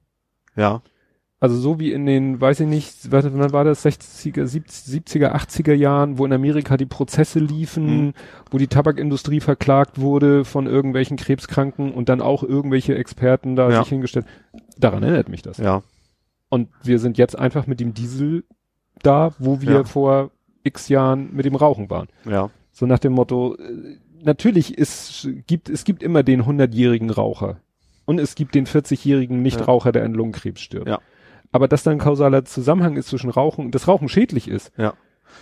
Ja. 0.55 0.81
Also 1.39 1.57
so 1.57 1.77
wie 1.77 1.91
in 1.91 2.05
den, 2.05 2.39
weiß 2.39 2.61
ich 2.61 2.67
nicht, 2.67 3.11
wann 3.11 3.51
war 3.51 3.65
das, 3.65 3.83
60er, 3.85 4.45
70er, 4.45 5.33
80er 5.35 5.73
Jahren, 5.73 6.17
wo 6.17 6.25
in 6.25 6.31
Amerika 6.31 6.77
die 6.77 6.85
Prozesse 6.85 7.39
liefen, 7.39 8.05
Mhm. 8.05 8.13
wo 8.49 8.57
die 8.57 8.67
Tabakindustrie 8.67 9.41
verklagt 9.41 9.99
wurde 9.99 10.45
von 10.45 10.67
irgendwelchen 10.67 11.17
Krebskranken 11.17 11.91
und 11.91 12.07
dann 12.07 12.21
auch 12.21 12.43
irgendwelche 12.43 12.95
Experten 12.95 13.57
da 13.57 13.69
Ja. 13.69 13.79
sich 13.81 13.89
hingestellt. 13.89 14.25
Daran 14.77 15.03
erinnert 15.03 15.27
mich 15.27 15.41
das. 15.41 15.57
Ja. 15.57 15.83
Und 16.47 16.69
wir 16.81 16.97
sind 16.99 17.17
jetzt 17.17 17.37
einfach 17.37 17.67
mit 17.67 17.81
dem 17.81 17.93
Diesel 17.93 18.45
da, 19.01 19.33
wo 19.37 19.59
wir 19.59 19.71
Ja. 19.71 19.83
vor 19.83 20.31
x 20.63 20.87
Jahren 20.87 21.33
mit 21.35 21.43
dem 21.45 21.55
Rauchen 21.55 21.89
waren. 21.89 22.07
Ja. 22.23 22.51
So 22.71 22.85
nach 22.85 22.99
dem 22.99 23.11
Motto, 23.11 23.55
äh, 23.55 23.97
natürlich 24.23 24.77
ist, 24.77 25.27
gibt, 25.47 25.69
es 25.69 25.83
gibt 25.83 26.03
immer 26.03 26.23
den 26.23 26.43
100-jährigen 26.43 27.09
Raucher. 27.09 27.57
Und 28.05 28.19
es 28.19 28.35
gibt 28.35 28.53
den 28.55 28.65
40-jährigen 28.67 29.41
Nichtraucher, 29.41 29.91
der 29.93 30.03
an 30.03 30.13
Lungenkrebs 30.13 30.59
stirbt. 30.61 30.87
Ja. 30.87 30.99
Aber 31.51 31.67
dass 31.67 31.83
da 31.83 31.91
ein 31.91 31.99
kausaler 31.99 32.43
Zusammenhang 32.45 32.97
ist 32.97 33.07
zwischen 33.07 33.29
Rauchen, 33.29 33.71
dass 33.71 33.87
Rauchen 33.87 34.09
schädlich 34.09 34.47
ist. 34.47 34.71
Ja. 34.77 34.93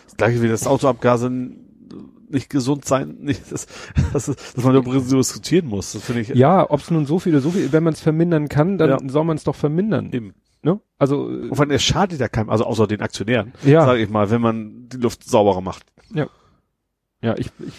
Das 0.06 0.18
gleiche 0.18 0.42
wie 0.42 0.48
das 0.48 0.68
Autoabgase 0.68 1.30
nicht 2.30 2.50
gesund 2.50 2.86
sein, 2.86 3.18
nicht, 3.22 3.52
das, 3.52 3.68
das 4.14 4.26
dass 4.28 4.64
man 4.64 4.74
darüber 4.74 5.00
diskutieren 5.00 5.68
muss. 5.68 5.94
Das 5.94 6.04
finde 6.04 6.22
ich 6.22 6.30
Ja, 6.30 6.70
ob 6.70 6.80
es 6.82 6.92
nun 6.92 7.06
so 7.06 7.20
viel 7.20 7.34
oder 7.34 7.42
so 7.42 7.52
viel, 7.52 7.72
wenn 7.72 7.84
man 7.84 7.94
es 7.94 8.00
vermindern 8.02 8.48
kann, 8.48 8.78
dann 8.78 8.90
Ja. 8.90 8.98
soll 9.10 9.24
man 9.24 9.38
es 9.38 9.44
doch 9.44 9.56
vermindern. 9.56 10.12
eben. 10.14 10.34
Ne? 10.64 10.80
Also, 11.00 11.24
Und 11.24 11.60
allem, 11.60 11.72
es 11.72 11.82
schadet 11.82 12.20
ja 12.20 12.28
keinem, 12.28 12.52
also 12.52 12.66
außer 12.66 12.86
den 12.86 13.02
Aktionären, 13.02 13.54
ja. 13.66 13.84
sage 13.86 14.02
ich 14.04 14.10
mal, 14.10 14.30
wenn 14.30 14.42
man 14.42 14.88
die 14.90 14.98
Luft 14.98 15.24
sauberer 15.28 15.62
macht. 15.62 15.84
Ja, 17.24 17.36
ich, 17.38 17.52
ich 17.60 17.74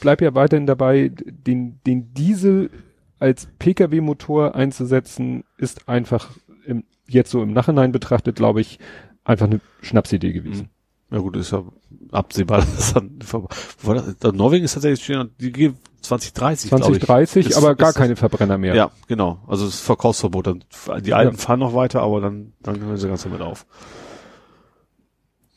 bleib 0.00 0.20
ja 0.20 0.34
weiterhin 0.34 0.66
dabei, 0.66 1.10
den, 1.14 1.80
den 1.86 2.12
Diesel 2.14 2.70
als 3.18 3.48
Pkw-Motor 3.58 4.54
einzusetzen, 4.54 5.44
ist 5.58 5.88
einfach 5.88 6.30
im, 6.66 6.84
jetzt 7.08 7.30
so 7.30 7.42
im 7.42 7.52
Nachhinein 7.52 7.92
betrachtet, 7.92 8.36
glaube 8.36 8.60
ich, 8.60 8.78
einfach 9.24 9.46
eine 9.46 9.60
Schnapsidee 9.82 10.32
gewesen. 10.32 10.68
Ja 11.10 11.18
gut, 11.18 11.36
ist 11.36 11.52
ja 11.52 11.62
absehbar. 12.10 12.58
dass 12.76 12.92
dann, 12.94 13.18
war 13.30 13.94
das? 13.94 14.16
Da 14.18 14.32
Norwegen 14.32 14.64
ist 14.64 14.74
tatsächlich 14.74 15.02
stehen, 15.04 15.30
die 15.40 15.52
gehen 15.52 15.76
2030, 16.02 16.70
glaube 16.70 16.82
ich. 16.82 16.86
2030, 17.00 17.46
Ist- 17.46 17.56
aber 17.56 17.74
gar 17.74 17.90
ist- 17.90 17.94
keine 17.94 18.16
Verbrenner 18.16 18.58
mehr. 18.58 18.74
Ja, 18.74 18.90
genau. 19.08 19.38
Also 19.46 19.66
das 19.66 19.80
Verkaufsverbot. 19.80 20.46
Dann, 20.48 20.64
die 21.02 21.14
Alten 21.14 21.36
Ja. 21.36 21.40
fahren 21.40 21.60
noch 21.60 21.74
weiter, 21.74 22.02
aber 22.02 22.20
dann, 22.20 22.52
dann 22.60 22.80
hören 22.80 22.96
sie 22.96 23.08
ganz 23.08 23.22
damit 23.22 23.40
auf. 23.40 23.66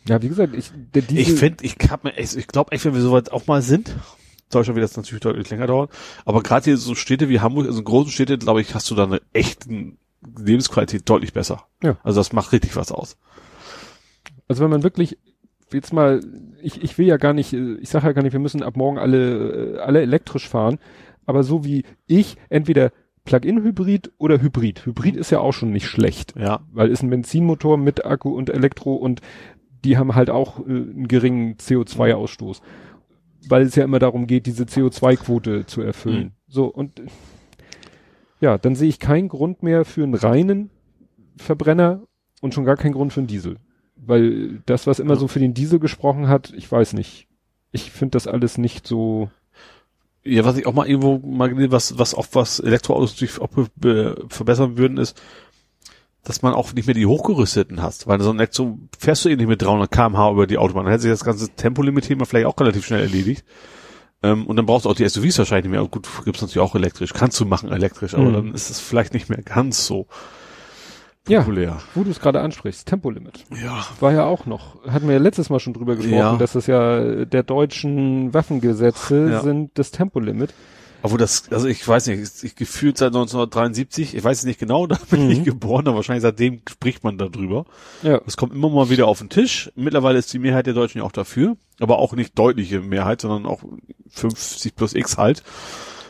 Ja, 0.08 0.22
wie 0.22 0.30
gesagt, 0.30 0.56
ich, 0.56 0.72
der 0.94 1.02
Diesel, 1.04 1.20
Ich 1.34 1.40
finde, 1.40 1.64
ich 1.64 1.76
hab 1.90 2.04
mir 2.04 2.16
echt, 2.16 2.36
ich 2.36 2.48
glaube 2.48 2.72
echt, 2.72 2.86
wenn 2.86 2.94
wir 2.96 3.02
soweit 3.02 3.32
auch 3.32 3.46
mal 3.48 3.62
sind, 3.62 3.96
Deutschland 4.50 4.76
wird 4.76 4.84
das 4.84 4.98
natürlich 4.98 5.22
deutlich 5.22 5.50
länger 5.50 5.68
dauern, 5.68 5.90
aber 6.26 6.42
gerade 6.42 6.66
hier 6.66 6.78
so 6.78 6.96
Städte 6.96 7.30
wie 7.30 7.40
Hamburg, 7.40 7.68
also 7.68 7.80
in 7.80 7.86
großen 7.86 8.12
Städte, 8.12 8.38
glaube 8.38 8.62
ich, 8.62 8.74
hast 8.74 8.90
du 8.90 8.96
da 8.96 9.04
eine 9.04 9.22
echte 9.34 9.70
Lebensqualität 10.38 11.08
deutlich 11.08 11.34
besser. 11.34 11.66
Ja. 11.84 11.98
Also 12.04 12.20
das 12.20 12.34
macht 12.34 12.52
richtig 12.52 12.76
was 12.76 12.92
aus. 12.92 13.18
also 14.48 14.64
wenn 14.64 14.72
man 14.72 14.84
wirklich 14.84 15.18
jetzt 15.74 15.94
mal, 15.94 16.22
ich, 16.62 16.84
ich 16.84 16.98
will 16.98 17.06
ja 17.06 17.18
gar 17.18 17.34
nicht, 17.34 17.54
ich 17.54 17.90
sage 17.90 18.08
ja 18.08 18.14
gar 18.14 18.24
nicht, 18.24 18.34
wir 18.34 18.40
müssen 18.40 18.64
ab 18.64 18.76
morgen 18.76 18.98
alle, 18.98 19.76
äh, 19.76 19.80
alle 19.80 20.02
elektrisch 20.02 20.48
fahren, 20.48 20.80
aber 21.26 21.44
so 21.44 21.64
wie 21.64 21.84
ich, 22.08 22.38
entweder 22.50 22.92
Plug-in-Hybrid 23.26 24.14
oder 24.18 24.42
Hybrid. 24.42 24.86
Hybrid 24.86 25.16
ist 25.16 25.30
ja 25.30 25.40
auch 25.40 25.52
schon 25.52 25.72
nicht 25.72 25.88
schlecht. 25.88 26.34
Ja, 26.36 26.62
weil 26.72 26.90
ist 26.90 27.04
ein 27.04 27.10
Benzinmotor 27.10 27.78
mit 27.78 28.06
Akku 28.06 28.36
und 28.36 28.50
Elektro 28.50 28.96
und 28.96 29.22
die 29.84 29.98
haben 29.98 30.16
halt 30.16 30.30
auch 30.30 30.60
äh, 30.60 30.64
einen 30.64 31.08
geringen 31.08 31.56
CO2-Ausstoß. 31.56 32.62
Weil 33.48 33.64
es 33.64 33.76
ja 33.76 33.84
immer 33.84 34.00
darum 34.00 34.28
geht, 34.28 34.46
diese 34.46 34.66
CO2-Quote 34.66 35.66
zu 35.66 35.82
erfüllen. 35.82 36.34
So, 36.48 36.66
und 36.66 37.02
ja, 38.42 38.58
dann 38.58 38.76
sehe 38.76 38.90
ich 38.90 39.00
keinen 39.00 39.28
Grund 39.30 39.64
mehr 39.64 39.86
für 39.86 40.04
einen 40.04 40.14
reinen 40.16 40.70
Verbrenner 41.38 42.02
und 42.42 42.54
schon 42.54 42.66
gar 42.66 42.78
keinen 42.78 42.94
Grund 42.94 43.14
für 43.14 43.22
einen 43.22 43.28
Diesel. 43.28 43.58
Weil 43.96 44.62
das, 44.66 44.88
was 44.88 45.00
immer 45.00 45.14
Ja. 45.14 45.20
so 45.20 45.28
für 45.28 45.40
den 45.40 45.54
Diesel 45.54 45.80
gesprochen 45.80 46.28
hat, 46.28 46.54
ich 46.56 46.72
weiß 46.72 46.94
nicht. 46.94 47.28
Ich 47.72 47.92
finde 47.92 48.12
das 48.12 48.28
alles 48.28 48.58
nicht 48.58 48.88
so. 48.88 49.30
Ja, 50.24 50.44
was 50.44 50.58
ich 50.58 50.66
auch 50.68 50.74
mal 50.74 50.88
irgendwo 50.88 51.18
mal 51.20 51.48
gelesen, 51.50 51.72
was, 51.72 51.98
was 51.98 52.14
auch 52.14 52.28
was 52.34 52.60
Elektroautos 52.60 53.14
natürlich 53.14 53.40
auch 53.40 53.50
verbessern 54.30 54.78
würden, 54.78 54.98
ist, 54.98 55.22
dass 56.24 56.42
man 56.42 56.54
auch 56.54 56.74
nicht 56.74 56.86
mehr 56.86 56.94
die 56.94 57.06
hochgerüsteten 57.06 57.82
hast, 57.82 58.08
weil 58.08 58.20
so 58.22 58.30
ein 58.30 58.38
Elektro 58.38 58.78
fährst 58.98 59.26
du 59.26 59.30
eh 59.30 59.36
nicht 59.36 59.48
mit 59.48 59.62
300 59.62 59.90
kmh 59.90 60.32
über 60.32 60.48
die 60.48 60.58
Autobahn, 60.58 60.86
dann 60.86 60.92
hätte 60.92 61.04
sich 61.04 61.12
das 61.12 61.24
ganze 61.24 61.50
Tempolimit-Thema 61.50 62.26
vielleicht 62.26 62.46
auch 62.48 62.60
relativ 62.60 62.86
schnell 62.86 63.02
erledigt. 63.02 63.46
Ähm, 64.22 64.46
und 64.48 64.58
dann 64.58 64.66
brauchst 64.66 64.86
du 64.86 64.90
auch 64.90 64.96
die 64.96 65.08
SUVs 65.08 65.38
wahrscheinlich 65.40 65.72
nicht 65.72 65.80
mehr. 65.80 65.88
Gut, 65.88 66.08
gibt's 66.26 66.42
natürlich 66.42 66.60
auch 66.60 66.76
elektrisch, 66.76 67.14
kannst 67.14 67.40
du 67.40 67.46
machen 67.46 67.72
elektrisch, 67.72 68.14
aber 68.16 68.26
Mhm. 68.26 68.34
dann 68.34 68.54
ist 68.54 68.70
es 68.70 68.80
vielleicht 68.82 69.14
nicht 69.14 69.30
mehr 69.30 69.42
ganz 69.42 69.86
so 69.86 70.08
Ja. 71.28 71.40
populär. 71.40 71.78
Wo 71.96 72.04
du 72.04 72.10
es 72.12 72.20
gerade 72.20 72.42
ansprichst, 72.42 72.86
Tempolimit. 72.88 73.46
Ja. 73.64 73.86
War 74.02 74.12
ja 74.12 74.26
auch 74.26 74.46
noch, 74.46 74.84
hatten 74.90 75.08
wir 75.08 75.14
ja 75.14 75.20
letztes 75.22 75.50
Mal 75.50 75.60
schon 75.60 75.74
drüber 75.74 75.96
gesprochen, 75.96 76.18
Ja. 76.18 76.36
dass 76.38 76.56
es 76.56 76.68
ja 76.68 77.24
der 77.26 77.44
deutschen 77.44 78.34
Waffengesetze 78.34 79.30
Ja. 79.32 79.42
sind 79.42 79.72
das 79.76 79.92
Tempolimit. 79.92 80.54
Obwohl 81.02 81.18
das, 81.18 81.50
also 81.52 81.68
ich 81.68 81.88
weiß 81.88 82.08
nicht, 82.08 82.44
ich, 82.44 82.56
gefühlt 82.56 82.98
seit 82.98 83.08
1973, 83.10 84.16
ich 84.16 84.24
weiß 84.24 84.40
es 84.40 84.44
nicht 84.46 84.60
genau, 84.60 84.86
da 84.88 84.98
bin 85.10 85.26
Mhm. 85.26 85.32
ich 85.32 85.44
geboren, 85.44 85.88
aber 85.88 85.98
wahrscheinlich 85.98 86.24
seitdem 86.24 86.62
spricht 86.70 87.04
man 87.04 87.18
darüber. 87.18 87.66
Ja. 88.04 88.20
Es 88.28 88.36
kommt 88.38 88.54
immer 88.54 88.70
mal 88.70 88.90
wieder 88.90 89.08
auf 89.08 89.20
den 89.20 89.30
Tisch. 89.30 89.72
Mittlerweile 89.76 90.20
ist 90.20 90.34
die 90.34 90.40
Mehrheit 90.40 90.66
der 90.66 90.74
Deutschen 90.74 90.98
ja 91.00 91.04
auch 91.06 91.12
dafür, 91.12 91.56
aber 91.80 92.00
auch 92.00 92.14
nicht 92.14 92.38
deutliche 92.38 92.82
Mehrheit, 92.82 93.22
sondern 93.22 93.46
auch 93.46 93.62
50 94.10 94.76
plus 94.76 94.94
X 94.94 95.18
halt. 95.18 95.44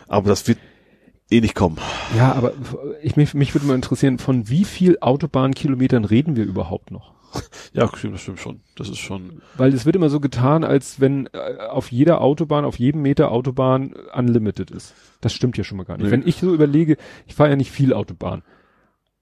Aber 0.07 0.27
das 0.29 0.47
wird 0.47 0.57
eh 1.29 1.41
nicht 1.41 1.53
kommen. 1.53 1.77
Ja, 2.17 2.31
aber 2.33 2.53
ich, 3.03 3.15
mich, 3.15 3.35
mich 3.35 3.53
würde 3.53 3.67
mal 3.67 3.75
interessieren, 3.75 4.17
von 4.17 4.49
wie 4.49 4.65
viel 4.65 4.97
Autobahnkilometern 5.01 6.03
reden 6.05 6.35
wir 6.35 6.45
überhaupt 6.45 6.89
noch? 6.89 7.13
Ja, 7.73 7.85
das 7.85 8.21
stimmt 8.21 8.39
schon. 8.39 8.61
Das 8.75 8.89
ist 8.89 8.97
schon. 8.97 9.41
Weil 9.55 9.73
es 9.73 9.85
wird 9.85 9.95
immer 9.95 10.09
so 10.09 10.19
getan, 10.19 10.63
als 10.63 10.99
wenn 10.99 11.27
äh, 11.27 11.57
auf 11.69 11.91
jeder 11.91 12.21
Autobahn, 12.21 12.65
auf 12.65 12.79
jedem 12.79 13.03
Meter 13.03 13.31
Autobahn 13.31 13.93
unlimited 14.13 14.71
ist. 14.71 14.95
Das 15.21 15.33
stimmt 15.33 15.57
ja 15.57 15.63
schon 15.63 15.77
mal 15.77 15.83
gar 15.83 15.97
nicht. 15.97 16.07
Nee. 16.07 16.11
Wenn 16.11 16.27
ich 16.27 16.37
so 16.37 16.53
überlege, 16.53 16.97
ich 17.27 17.35
fahre 17.35 17.51
ja 17.51 17.55
nicht 17.55 17.71
viel 17.71 17.93
Autobahn, 17.93 18.41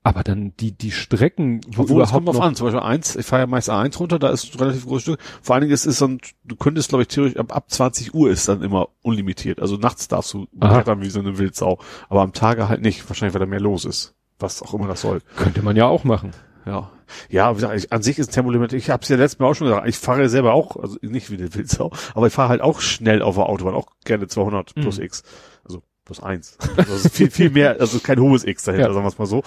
aber 0.08 0.24
dann 0.24 0.54
die 0.58 0.72
die 0.72 0.92
Strecken, 0.92 1.60
wo 1.68 1.82
Obwohl, 1.82 1.98
überhaupt 1.98 2.14
kommt 2.14 2.28
drauf 2.30 2.40
an. 2.40 2.56
Zum 2.56 2.68
Beispiel 2.68 2.82
eins, 2.82 3.18
ich 3.18 3.26
fahre 3.26 3.42
ja 3.42 3.48
meist 3.48 3.70
A1 3.70 3.98
runter, 3.98 4.20
da 4.20 4.30
ist 4.30 4.54
ein 4.54 4.60
relativ 4.60 4.86
großes 4.86 5.02
Stück. 5.02 5.20
Vor 5.42 5.54
allen 5.56 5.64
Dingen 5.64 5.74
ist 5.74 5.86
es 5.86 5.98
so 5.98 6.06
ein, 6.08 6.22
du 6.46 6.56
könntest, 6.56 6.88
glaube 6.88 7.02
ich, 7.02 7.10
theoretisch 7.10 7.38
ab, 7.38 7.54
ab 7.54 7.70
20 7.70 8.14
Uhr 8.14 8.30
ist 8.30 8.48
dann 8.48 8.62
immer 8.62 8.88
unlimitiert. 9.02 9.60
Also 9.60 9.76
nachts 9.76 10.08
darfst 10.08 10.34
du 10.34 10.48
Aha. 10.62 10.76
brettern 10.76 11.02
wie 11.02 11.10
so 11.10 11.20
eine 11.20 11.38
Wildsau. 11.38 11.80
Aber 12.08 12.22
am 12.22 12.32
Tage 12.32 12.70
halt 12.70 12.82
nicht. 12.82 13.08
Wahrscheinlich, 13.10 13.34
weil 13.34 13.42
da 13.42 13.46
mehr 13.48 13.60
los 13.60 13.84
ist. 13.84 14.16
Was 14.40 14.62
auch 14.62 14.74
immer 14.74 14.88
das 14.88 15.02
soll. 15.02 15.20
könnte 15.36 15.62
man 15.62 15.76
ja 15.76 15.88
auch 15.88 16.06
machen. 16.06 16.32
Ja. 16.68 16.92
Ja, 17.30 17.52
wie 17.52 17.56
gesagt, 17.56 17.76
ich, 17.78 17.94
an 17.94 18.02
sich 18.04 18.20
ist 18.20 18.32
Tempolimit, 18.34 18.74
ich 18.74 18.90
habe 18.90 19.02
es 19.02 19.08
ja 19.10 19.16
letztes 19.16 19.40
Mal 19.40 19.48
auch 19.48 19.54
schon 19.54 19.68
gesagt, 19.68 19.88
ich 19.88 19.98
fahre 19.98 20.28
selber 20.28 20.54
auch, 20.54 20.76
also 20.76 20.98
nicht 21.02 21.32
wie 21.32 21.38
eine 21.38 21.54
Wildsau, 21.56 21.92
aber 22.14 22.28
ich 22.28 22.34
fahre 22.34 22.50
halt 22.50 22.62
auch 22.62 22.82
schnell 22.82 23.22
auf 23.22 23.36
der 23.36 23.48
Autobahn, 23.48 23.74
auch 23.76 23.88
gerne 24.04 24.28
200 24.28 24.76
plus 24.76 24.98
Mhm. 24.98 25.06
X. 25.06 25.24
Also 25.64 25.82
plus 26.04 26.22
eins. 26.22 26.58
Also 26.78 27.08
viel, 27.10 27.32
viel 27.32 27.50
mehr, 27.50 27.78
also 27.80 28.00
kein 28.00 28.20
hohes 28.20 28.44
X 28.44 28.64
dahinter, 28.66 28.88
Ja. 28.88 28.94
sagen 28.94 29.06
wir 29.06 29.10
es 29.10 29.18
mal 29.18 29.26
so. 29.26 29.42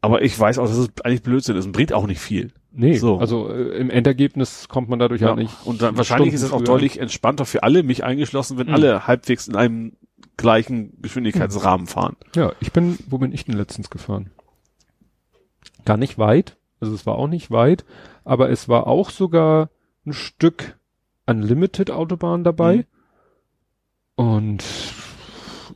Aber 0.00 0.22
ich 0.22 0.36
weiß 0.38 0.58
auch, 0.58 0.66
dass 0.66 0.78
es 0.78 0.88
eigentlich 1.04 1.22
Blödsinn 1.22 1.56
ist 1.56 1.66
und 1.66 1.72
bringt 1.72 1.92
auch 1.92 2.06
nicht 2.06 2.20
viel. 2.20 2.50
Nee, 2.72 2.96
So. 2.96 3.18
also 3.18 3.50
äh, 3.50 3.76
im 3.78 3.90
Endergebnis 3.90 4.66
kommt 4.68 4.88
man 4.88 4.98
dadurch 4.98 5.20
ja, 5.20 5.36
nicht. 5.36 5.54
Und 5.66 5.82
dann 5.82 5.96
wahrscheinlich 5.98 6.32
ist 6.32 6.40
es 6.42 6.48
auch 6.50 6.56
Stunden 6.56 6.64
deutlich 6.72 6.98
entspannter 6.98 7.44
für 7.44 7.62
alle, 7.62 7.82
mich 7.82 8.02
eingeschlossen, 8.02 8.56
wenn 8.58 8.68
Mhm. 8.68 8.74
alle 8.74 9.06
halbwegs 9.06 9.46
in 9.46 9.56
einem 9.56 9.92
gleichen 10.38 11.00
Geschwindigkeitsrahmen 11.02 11.86
fahren. 11.86 12.16
Ja, 12.34 12.52
ich 12.60 12.72
bin, 12.72 12.98
wo 13.08 13.18
bin 13.18 13.30
ich 13.32 13.44
denn 13.44 13.56
letztens 13.56 13.90
gefahren? 13.90 14.30
Gar 15.84 15.96
nicht 15.96 16.18
weit, 16.18 16.56
also 16.80 16.94
es 16.94 17.06
war 17.06 17.16
auch 17.16 17.28
nicht 17.28 17.50
weit, 17.50 17.84
aber 18.24 18.50
es 18.50 18.68
war 18.68 18.86
auch 18.86 19.10
sogar 19.10 19.70
ein 20.06 20.12
Stück 20.12 20.76
Unlimited 21.26 21.90
Autobahn 21.90 22.44
dabei. 22.44 22.76
Mhm. 22.78 22.84
Und 24.16 24.64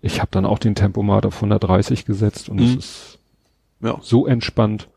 ich 0.02 0.20
habe 0.20 0.30
dann 0.30 0.44
auch 0.46 0.58
den 0.58 0.74
Tempomat 0.74 1.26
auf 1.26 1.36
130 1.36 2.04
gesetzt 2.04 2.48
und 2.48 2.60
es 2.60 2.72
Mhm. 2.72 2.78
ist 2.78 3.18
Ja. 3.80 3.98
so 4.02 4.26
entspannt. 4.26 4.88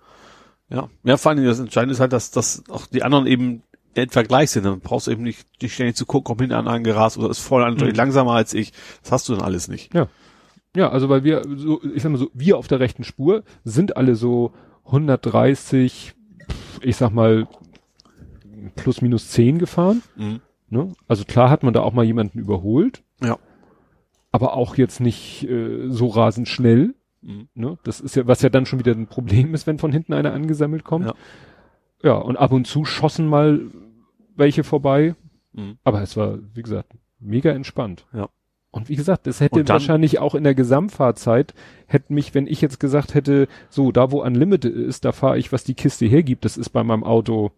Ja, 0.70 0.90
ja, 1.04 1.18
vor 1.18 1.32
allem 1.32 1.44
das 1.44 1.60
Entscheidende 1.60 1.94
ist 1.94 2.00
halt, 2.00 2.14
dass, 2.14 2.32
dass 2.32 2.64
auch 2.70 2.86
die 2.86 3.02
anderen 3.04 3.26
eben 3.26 3.64
etwa 3.96 4.22
gleich 4.22 4.52
sind. 4.52 4.66
Dann 4.66 4.80
brauchst 4.82 5.08
du 5.08 5.12
eben 5.12 5.24
nicht, 5.24 5.48
nicht 5.62 5.74
ständig 5.74 5.96
zu 5.96 6.06
gucken, 6.06 6.32
ob 6.32 6.40
hinten 6.40 6.54
einer 6.56 6.70
angerast 6.70 7.18
oder 7.18 7.30
ist 7.32 7.52
einer 7.52 7.72
Mhm. 7.72 7.96
langsamer 7.96 8.34
als 8.34 8.54
ich. 8.54 8.72
Das 9.02 9.12
hast 9.12 9.30
du 9.30 9.34
dann 9.34 9.42
alles 9.44 9.68
nicht. 9.68 9.92
Ja, 10.76 10.90
also 10.92 11.10
weil 11.10 11.24
wir 11.24 11.42
so, 11.56 11.82
ich 11.84 12.04
sag 12.04 12.12
mal 12.12 12.20
so, 12.20 12.30
wir 12.34 12.58
auf 12.58 12.68
der 12.68 12.80
rechten 12.80 13.04
Spur 13.04 13.44
sind 13.64 13.98
alle 13.98 14.16
so 14.16 14.54
130, 14.90 16.14
ich 16.82 16.96
sag 16.96 17.12
mal 17.12 17.48
plus 18.76 19.02
minus 19.02 19.30
10 19.30 19.60
gefahren. 19.60 20.02
Mhm. 20.16 20.42
Ne? 20.70 20.94
Also 21.08 21.26
klar 21.26 21.50
hat 21.50 21.64
man 21.64 21.74
da 21.74 21.82
auch 21.82 21.94
mal 21.94 22.06
jemanden 22.06 22.40
überholt. 22.40 23.04
Ja. 23.22 23.38
Aber 24.32 24.54
auch 24.54 24.76
jetzt 24.76 25.00
nicht 25.00 25.44
äh, 25.50 25.90
so 25.90 26.08
rasend 26.08 26.48
schnell. 26.48 26.94
Mhm. 27.22 27.50
Ne? 27.54 27.78
Das 27.84 28.00
ist 28.00 28.16
ja, 28.16 28.28
was 28.28 28.42
ja 28.42 28.50
dann 28.50 28.66
schon 28.66 28.80
wieder 28.80 28.92
ein 28.92 29.08
Problem 29.08 29.54
ist, 29.54 29.68
wenn 29.68 29.80
von 29.80 29.92
hinten 29.92 30.14
einer 30.14 30.34
angesammelt 30.34 30.84
kommt. 30.84 31.08
Ja. 31.08 31.14
Ja, 32.02 32.14
und 32.14 32.38
ab 32.38 32.52
und 32.52 32.66
zu 32.66 32.86
schossen 32.86 33.28
mal 33.28 33.60
welche 34.36 34.64
vorbei. 34.64 35.16
Mhm. 35.54 35.78
Aber 35.84 36.02
es 36.02 36.16
war, 36.16 36.40
wie 36.54 36.62
gesagt, 36.62 36.94
mega 37.20 37.52
entspannt. 37.52 38.06
Ja. 38.14 38.30
Und 38.72 38.88
wie 38.88 38.96
gesagt, 38.96 39.26
das 39.26 39.40
hätte 39.40 39.68
wahrscheinlich 39.68 40.20
auch 40.20 40.36
in 40.36 40.44
der 40.44 40.54
Gesamtfahrzeit, 40.54 41.56
hätte 41.88 42.14
mich, 42.14 42.36
wenn 42.36 42.46
ich 42.46 42.62
jetzt 42.62 42.80
gesagt 42.80 43.16
hätte, 43.16 43.48
so, 43.70 43.92
da 43.92 44.12
wo 44.12 44.22
Unlimited 44.22 44.76
ist, 44.76 45.06
da 45.06 45.12
fahre 45.12 45.40
ich, 45.40 45.52
was 45.52 45.64
die 45.64 45.74
Kiste 45.74 46.06
hergibt, 46.06 46.46
das 46.46 46.56
ist 46.56 46.70
bei 46.70 46.84
meinem 46.84 47.04
Auto 47.04 47.52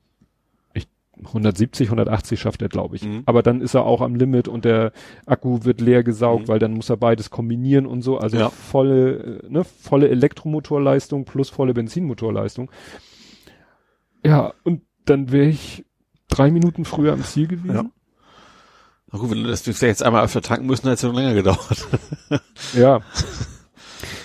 ich, 0.74 0.88
170, 1.26 1.90
180 1.90 2.40
schafft 2.40 2.62
er, 2.62 2.70
glaube 2.70 2.96
ich. 2.96 3.04
Mhm. 3.04 3.24
Aber 3.26 3.44
dann 3.44 3.60
ist 3.60 3.74
er 3.74 3.84
auch 3.86 4.00
am 4.00 4.16
Limit 4.16 4.48
und 4.48 4.64
der 4.64 4.94
Akku 5.26 5.66
wird 5.66 5.82
leer 5.82 6.04
gesaugt, 6.04 6.44
Mhm. 6.44 6.48
weil 6.48 6.60
dann 6.60 6.74
muss 6.76 6.90
er 6.90 6.96
beides 6.96 7.30
kombinieren 7.30 7.86
und 7.86 8.04
so. 8.04 8.18
Also 8.18 8.38
Ja. 8.38 8.50
volle, 8.50 9.42
äh, 9.44 9.50
ne, 9.50 9.66
volle 9.66 10.08
Elektromotorleistung 10.08 11.26
plus 11.26 11.50
volle 11.50 11.74
Benzinmotorleistung. 11.74 12.72
Ja, 14.26 14.54
und 14.64 14.82
dann 15.06 15.32
wäre 15.32 15.48
ich 15.50 15.84
drei 16.30 16.52
Minuten 16.52 16.86
früher 16.86 17.12
am 17.14 17.24
Ziel 17.24 17.48
gewesen. 17.48 17.76
Ja. 17.76 17.86
Na 19.12 19.20
gut, 19.20 19.32
wenn 19.32 19.44
du 19.44 19.50
das 19.50 19.62
vielleicht 19.62 19.82
jetzt 19.82 20.04
einmal 20.04 20.24
öfter 20.24 20.42
tanken 20.42 20.68
müssen, 20.68 20.84
hätte 20.84 20.94
es 20.94 21.02
ja 21.02 21.10
noch 21.10 21.16
länger 21.16 21.34
gedauert. 21.34 21.88
Ja. 22.74 23.02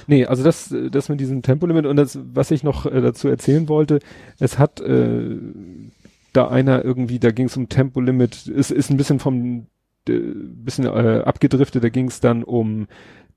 Nee, 0.06 0.26
also 0.26 0.44
das, 0.44 0.72
das 0.90 1.08
mit 1.08 1.18
diesem 1.18 1.42
Tempolimit 1.42 1.86
und 1.86 1.96
das, 1.96 2.16
was 2.32 2.52
ich 2.52 2.62
noch 2.62 2.86
äh, 2.86 3.00
dazu 3.00 3.26
erzählen 3.26 3.68
wollte, 3.68 3.98
es 4.38 4.58
hat 4.58 4.80
äh, 4.80 5.36
da 6.32 6.46
einer 6.48 6.84
irgendwie, 6.84 7.18
da 7.18 7.32
ging 7.32 7.46
es 7.46 7.56
um 7.56 7.68
Tempolimit, 7.68 8.46
ist, 8.46 8.70
ist 8.70 8.90
ein 8.90 8.96
bisschen 8.96 9.18
vom 9.18 9.66
äh, 10.08 10.12
bisschen 10.12 10.84
äh, 10.84 11.22
abgedriftet, 11.24 11.82
da 11.82 11.88
ging 11.88 12.06
es 12.06 12.20
dann 12.20 12.44
um 12.44 12.86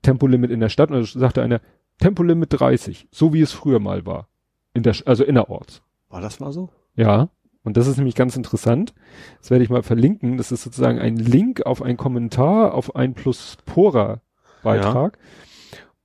Tempolimit 0.02 0.52
in 0.52 0.60
der 0.60 0.68
Stadt 0.68 0.90
und 0.90 1.00
da 1.00 1.18
sagte 1.18 1.42
einer, 1.42 1.60
Tempolimit 1.98 2.48
30, 2.52 3.08
so 3.10 3.32
wie 3.32 3.40
es 3.40 3.52
früher 3.52 3.80
mal 3.80 4.06
war. 4.06 4.28
In 4.72 4.84
der, 4.84 4.94
also 5.06 5.24
innerorts. 5.24 5.82
War 6.08 6.20
das 6.20 6.38
mal 6.38 6.52
so? 6.52 6.70
Ja, 6.94 7.30
und 7.62 7.76
das 7.76 7.86
ist 7.86 7.98
nämlich 7.98 8.14
ganz 8.14 8.36
interessant. 8.36 8.94
Das 9.40 9.50
werde 9.50 9.64
ich 9.64 9.70
mal 9.70 9.82
verlinken. 9.82 10.38
Das 10.38 10.50
ist 10.50 10.62
sozusagen 10.62 10.98
ein 10.98 11.16
Link 11.16 11.66
auf 11.66 11.82
einen 11.82 11.98
Kommentar 11.98 12.74
auf 12.74 12.96
einen 12.96 13.14
Pluspora 13.14 14.22
Beitrag. 14.62 15.18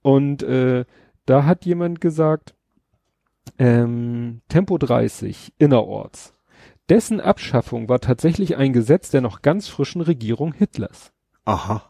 Und 0.02 0.44
äh, 0.44 0.86
da 1.26 1.46
hat 1.46 1.66
jemand 1.66 2.02
gesagt, 2.02 2.56
ähm, 3.58 4.42
Tempo 4.50 4.78
30 4.78 5.54
innerorts. 5.58 6.34
Dessen 6.90 7.20
Abschaffung 7.20 7.90
war 7.90 8.00
tatsächlich 8.00 8.58
ein 8.58 8.74
Gesetz 8.74 9.10
der 9.10 9.22
noch 9.22 9.42
ganz 9.42 9.68
frischen 9.68 10.02
Regierung 10.02 10.54
Hitlers. 10.54 11.12
Aha. 11.46 11.84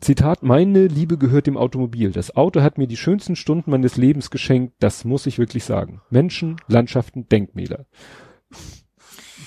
Zitat, 0.00 0.42
meine 0.42 0.88
Liebe 0.88 1.16
gehört 1.16 1.46
dem 1.46 1.56
Automobil. 1.56 2.10
Das 2.10 2.34
Auto 2.34 2.62
hat 2.62 2.76
mir 2.76 2.88
die 2.88 2.96
schönsten 2.96 3.36
Stunden 3.36 3.70
meines 3.70 3.96
Lebens 3.96 4.30
geschenkt, 4.30 4.74
das 4.80 5.04
muss 5.04 5.26
ich 5.26 5.38
wirklich 5.38 5.62
sagen. 5.62 6.00
Menschen, 6.10 6.56
Landschaften, 6.66 7.28
Denkmäler. 7.28 7.86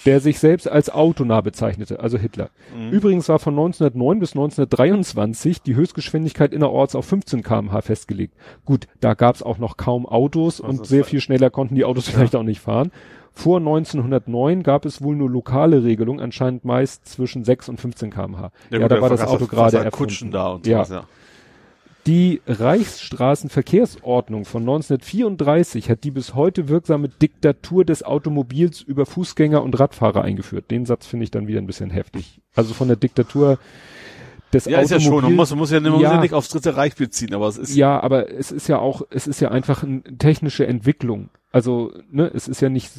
Der 0.05 0.19
sich 0.19 0.37
selbst 0.37 0.69
als 0.69 0.89
autonah 0.91 1.41
bezeichnete, 1.41 1.99
also 1.99 2.17
Hitler. 2.19 2.49
Mhm. 2.77 2.91
Übrigens 2.91 3.27
war 3.27 3.39
von 3.39 3.53
1909 3.55 4.19
bis 4.19 4.31
1923 4.33 5.61
die 5.63 5.75
Höchstgeschwindigkeit 5.75 6.53
innerorts 6.53 6.95
auf 6.95 7.05
15 7.05 7.41
kmh 7.41 7.81
festgelegt. 7.81 8.35
Gut, 8.65 8.87
da 8.99 9.15
gab's 9.15 9.41
auch 9.41 9.57
noch 9.57 9.77
kaum 9.77 10.05
Autos 10.05 10.61
Also 10.61 10.69
und 10.81 10.85
sehr 10.85 11.05
viel 11.05 11.21
schneller 11.21 11.49
konnten 11.49 11.73
die 11.75 11.85
Autos 11.85 12.07
vielleicht 12.09 12.35
auch 12.35 12.43
nicht 12.43 12.59
fahren. 12.61 12.91
Vor 13.33 13.57
1909 13.57 14.63
gab 14.63 14.85
es 14.85 15.01
wohl 15.01 15.15
nur 15.15 15.29
lokale 15.29 15.83
Regelungen, 15.83 16.21
anscheinend 16.21 16.65
meist 16.65 17.07
zwischen 17.07 17.43
6 17.43 17.67
und 17.69 17.81
15 17.81 18.11
kmh. 18.11 18.51
Ja, 18.69 18.77
gut, 18.79 18.91
da 18.91 19.01
war 19.01 19.09
das 19.09 19.21
Auto 19.25 19.45
er- 19.45 19.47
gerade 19.47 19.77
er 19.77 19.85
erfunden. 19.85 19.97
Kutschen 20.11 20.31
da 20.31 20.49
und 20.49 20.67
Ja. 20.67 20.85
sowas, 20.85 20.89
ja. 20.89 21.07
Die 22.07 22.41
Reichsstraßenverkehrsordnung 22.45 24.45
von 24.45 24.61
1934 24.61 25.89
hat 25.89 26.03
die 26.03 26.11
bis 26.11 26.35
heute 26.35 26.69
wirksame 26.69 27.09
Diktatur 27.09 27.83
des 27.83 28.03
Automobils 28.03 28.81
über 28.81 29.07
Fußgänger 29.07 29.63
und 29.63 29.79
Radfahrer 29.79 30.23
eingeführt. 30.23 30.69
Den 30.69 30.85
Satz 30.85 31.07
finde 31.07 31.23
ich 31.23 31.31
dann 31.31 31.47
wieder 31.47 31.59
ein 31.59 31.65
bisschen 31.65 31.89
heftig. 31.89 32.41
Also 32.53 32.75
von 32.75 32.89
der 32.89 32.97
Diktatur 32.97 33.57
des 34.55 34.65
Ja, 34.65 34.79
ist 34.79 34.89
ja 34.91 34.99
schon. 34.99 35.23
Man 35.23 35.35
muss, 35.35 35.49
man 35.51 35.59
muss 35.59 35.71
ja, 35.71 35.79
man 35.79 35.91
muss 35.91 36.01
Ja. 36.01 36.19
nicht 36.19 36.33
aufs 36.33 36.49
dritte 36.49 36.75
Reich 36.77 36.95
beziehen, 36.95 37.33
aber 37.33 37.47
es 37.47 37.57
ist, 37.57 37.75
Ja, 37.75 37.99
aber 38.01 38.31
es 38.31 38.51
ist 38.51 38.67
ja 38.67 38.79
auch, 38.79 39.03
es 39.11 39.27
ist 39.27 39.39
ja 39.41 39.49
einfach 39.51 39.83
eine 39.83 40.01
technische 40.17 40.65
Entwicklung. 40.65 41.29
Also, 41.51 41.93
ne, 42.11 42.29
es 42.33 42.49
ist 42.49 42.59
ja 42.61 42.67
nicht, 42.67 42.91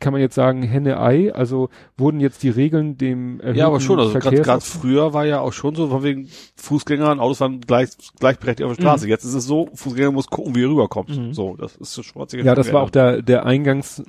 kann 0.00 0.12
man 0.14 0.22
jetzt 0.22 0.34
sagen, 0.34 0.62
Henne-Ei, 0.62 1.34
also 1.34 1.68
wurden 1.98 2.18
jetzt 2.18 2.42
die 2.42 2.48
Regeln 2.48 2.96
dem 2.96 3.42
ja, 3.54 3.66
aber 3.66 3.80
schon. 3.80 3.98
Also 3.98 4.18
gerade 4.18 4.62
früher 4.62 5.12
war 5.12 5.26
ja 5.26 5.40
auch 5.40 5.52
schon 5.52 5.74
so, 5.74 5.88
von 5.88 6.02
wegen 6.02 6.28
Fußgänger 6.56 7.12
und 7.12 7.20
Autos 7.20 7.40
waren 7.40 7.60
gleich, 7.60 7.90
gleichberechtigt 8.18 8.66
auf 8.66 8.74
der 8.76 8.82
Straße. 8.82 9.06
Jetzt 9.06 9.24
ist 9.24 9.34
es 9.34 9.44
so, 9.44 9.68
Fußgänger 9.74 10.12
muss 10.12 10.28
gucken, 10.28 10.54
wie 10.54 10.62
er 10.64 10.70
rüberkommt. 10.70 11.10
Mhm. 11.10 11.34
So, 11.34 11.56
das 11.56 11.76
ist 11.76 11.92
so 11.92 12.02
schwarz. 12.02 12.32
Ja, 12.32 12.54
das 12.54 12.72
war 12.72 12.82
auch 12.82 12.90
der, 12.90 13.20
der 13.20 13.44
Eingangs, 13.44 14.02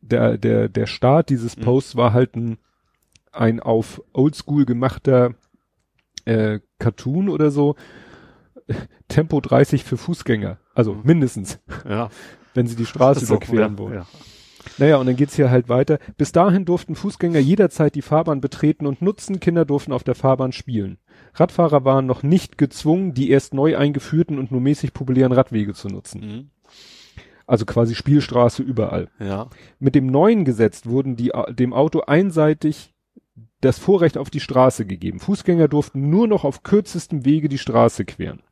der, 0.00 0.38
der, 0.38 0.70
der 0.70 0.86
Start 0.86 1.28
dieses 1.28 1.56
Mhm. 1.58 1.62
Posts 1.62 1.96
war 1.96 2.14
halt 2.14 2.34
ein, 2.34 2.56
ein 3.30 3.60
auf 3.60 4.00
Oldschool 4.14 4.64
gemachter 4.64 5.34
äh, 6.26 6.60
Cartoon 6.78 7.28
oder 7.30 7.50
so. 7.50 7.74
Tempo 9.08 9.40
30 9.40 9.84
für 9.84 9.96
Fußgänger. 9.96 10.58
Also 10.74 10.94
Mhm. 10.94 11.00
mindestens, 11.04 11.60
Ja. 11.88 12.10
wenn 12.54 12.66
sie 12.66 12.76
die 12.76 12.86
Straße 12.86 13.24
So, 13.24 13.36
überqueren 13.36 13.72
ja, 13.74 13.78
wollen. 13.78 13.94
ja. 13.94 14.06
Naja, 14.78 14.96
und 14.96 15.06
dann 15.06 15.14
geht's 15.16 15.36
hier 15.36 15.50
halt 15.50 15.68
weiter. 15.68 15.98
Bis 16.18 16.32
dahin 16.32 16.64
durften 16.64 16.96
Fußgänger 16.96 17.38
jederzeit 17.38 17.94
die 17.94 18.02
Fahrbahn 18.02 18.40
betreten 18.40 18.86
und 18.86 19.00
nutzen, 19.00 19.38
Kinder 19.38 19.64
durften 19.64 19.92
auf 19.92 20.02
der 20.02 20.16
Fahrbahn 20.16 20.50
spielen. 20.52 20.98
Radfahrer 21.34 21.84
waren 21.84 22.04
noch 22.06 22.24
nicht 22.24 22.58
gezwungen, 22.58 23.14
die 23.14 23.30
erst 23.30 23.54
neu 23.54 23.76
eingeführten 23.76 24.38
und 24.40 24.50
nur 24.50 24.60
mäßig 24.60 24.92
populären 24.92 25.30
Radwege 25.32 25.72
zu 25.72 25.86
nutzen. 25.88 26.20
Mhm. 26.20 26.50
Also 27.46 27.64
quasi 27.64 27.94
Spielstraße 27.94 28.64
überall. 28.64 29.08
Ja. 29.20 29.48
Mit 29.78 29.94
dem 29.94 30.06
neuen 30.08 30.44
Gesetz 30.44 30.84
wurden 30.84 31.14
die, 31.14 31.30
dem 31.50 31.72
Auto 31.72 32.00
einseitig 32.00 32.92
das 33.60 33.78
Vorrecht 33.78 34.18
auf 34.18 34.30
die 34.30 34.40
Straße 34.40 34.86
gegeben. 34.86 35.20
Fußgänger 35.20 35.68
durften 35.68 36.10
nur 36.10 36.28
noch 36.28 36.44
auf 36.44 36.62
kürzestem 36.62 37.24
Wege 37.24 37.48
die 37.48 37.58
Straße 37.58 38.04
queren. 38.04 38.42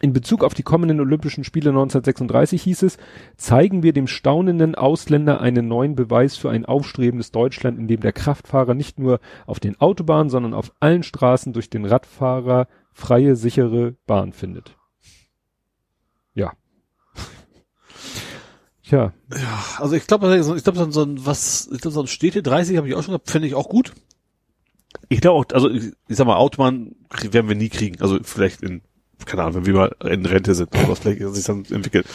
In 0.00 0.12
Bezug 0.12 0.42
auf 0.42 0.54
die 0.54 0.64
kommenden 0.64 1.00
Olympischen 1.00 1.44
Spiele 1.44 1.70
1936 1.70 2.62
hieß 2.62 2.82
es, 2.82 2.98
zeigen 3.36 3.82
wir 3.82 3.92
dem 3.92 4.06
staunenden 4.06 4.74
Ausländer 4.74 5.40
einen 5.40 5.68
neuen 5.68 5.94
Beweis 5.94 6.36
für 6.36 6.50
ein 6.50 6.64
aufstrebendes 6.64 7.30
Deutschland, 7.30 7.78
in 7.78 7.86
dem 7.86 8.00
der 8.00 8.12
Kraftfahrer 8.12 8.74
nicht 8.74 8.98
nur 8.98 9.20
auf 9.46 9.60
den 9.60 9.80
Autobahnen, 9.80 10.30
sondern 10.30 10.52
auf 10.52 10.72
allen 10.80 11.04
Straßen 11.04 11.52
durch 11.52 11.70
den 11.70 11.84
Radfahrer 11.84 12.66
freie, 12.92 13.36
sichere 13.36 13.94
Bahn 14.06 14.32
findet. 14.32 14.76
Ja. 16.34 16.52
Tja, 18.82 19.12
Ja, 19.30 19.64
also 19.78 19.94
ich 19.94 20.06
glaube, 20.06 20.36
ich 20.36 20.64
glaube, 20.64 20.92
so 20.92 21.02
ein, 21.02 21.24
was, 21.24 21.68
ich 21.72 21.80
glaube, 21.80 21.94
so 21.94 22.00
ein 22.00 22.08
Städte 22.08 22.42
30 22.42 22.76
habe 22.76 22.88
ich 22.88 22.94
auch 22.94 23.02
schon 23.02 23.12
gehabt, 23.12 23.30
finde 23.30 23.48
ich 23.48 23.54
auch 23.54 23.68
gut. 23.68 23.94
Ich 25.14 25.20
glaube 25.20 25.38
auch, 25.38 25.54
also 25.54 25.70
ich, 25.70 25.92
ich 26.08 26.16
sag 26.16 26.26
mal, 26.26 26.36
Autobahn 26.36 26.96
werden 27.30 27.48
wir 27.48 27.54
nie 27.54 27.68
kriegen. 27.68 28.02
Also 28.02 28.18
vielleicht 28.22 28.62
in, 28.62 28.82
keine 29.24 29.42
Ahnung, 29.42 29.54
wenn 29.54 29.66
wir 29.66 29.74
mal 29.74 29.96
in 30.10 30.26
Rente 30.26 30.54
sind 30.54 30.74
oder 30.74 30.88
was 30.88 30.98
vielleicht 30.98 31.20
sich 31.20 31.44
dann 31.44 31.64
entwickelt. 31.70 32.06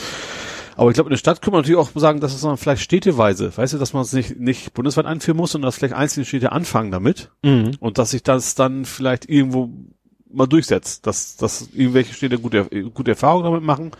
Aber 0.75 0.89
ich 0.89 0.95
glaube, 0.95 1.07
in 1.07 1.11
der 1.11 1.17
Stadt 1.17 1.41
kann 1.41 1.53
man 1.53 1.61
natürlich 1.61 1.79
auch 1.79 1.91
sagen, 1.95 2.19
dass 2.19 2.33
es 2.33 2.41
dann 2.41 2.57
vielleicht 2.57 2.81
städteweise, 2.81 3.55
weißt 3.55 3.73
du, 3.73 3.77
dass 3.77 3.93
man 3.93 4.01
es 4.01 4.11
nicht, 4.11 4.37
nicht 4.37 4.73
bundesweit 4.73 5.05
einführen 5.05 5.37
muss 5.37 5.55
und 5.55 5.61
dass 5.61 5.77
vielleicht 5.77 5.93
einzelne 5.93 6.25
Städte 6.25 6.51
anfangen 6.51 6.91
damit 6.91 7.31
und 7.79 7.97
dass 7.97 8.11
sich 8.11 8.23
das 8.23 8.55
dann 8.55 8.83
vielleicht 8.83 9.29
irgendwo 9.29 9.69
mal 10.31 10.45
durchsetzt, 10.45 11.07
dass, 11.07 11.37
dass 11.37 11.69
irgendwelche 11.73 12.13
Städte 12.13 12.37
gute, 12.37 12.65
gute 12.93 13.11
Erfahrungen 13.11 13.45
damit 13.45 13.63
machen. 13.63 13.91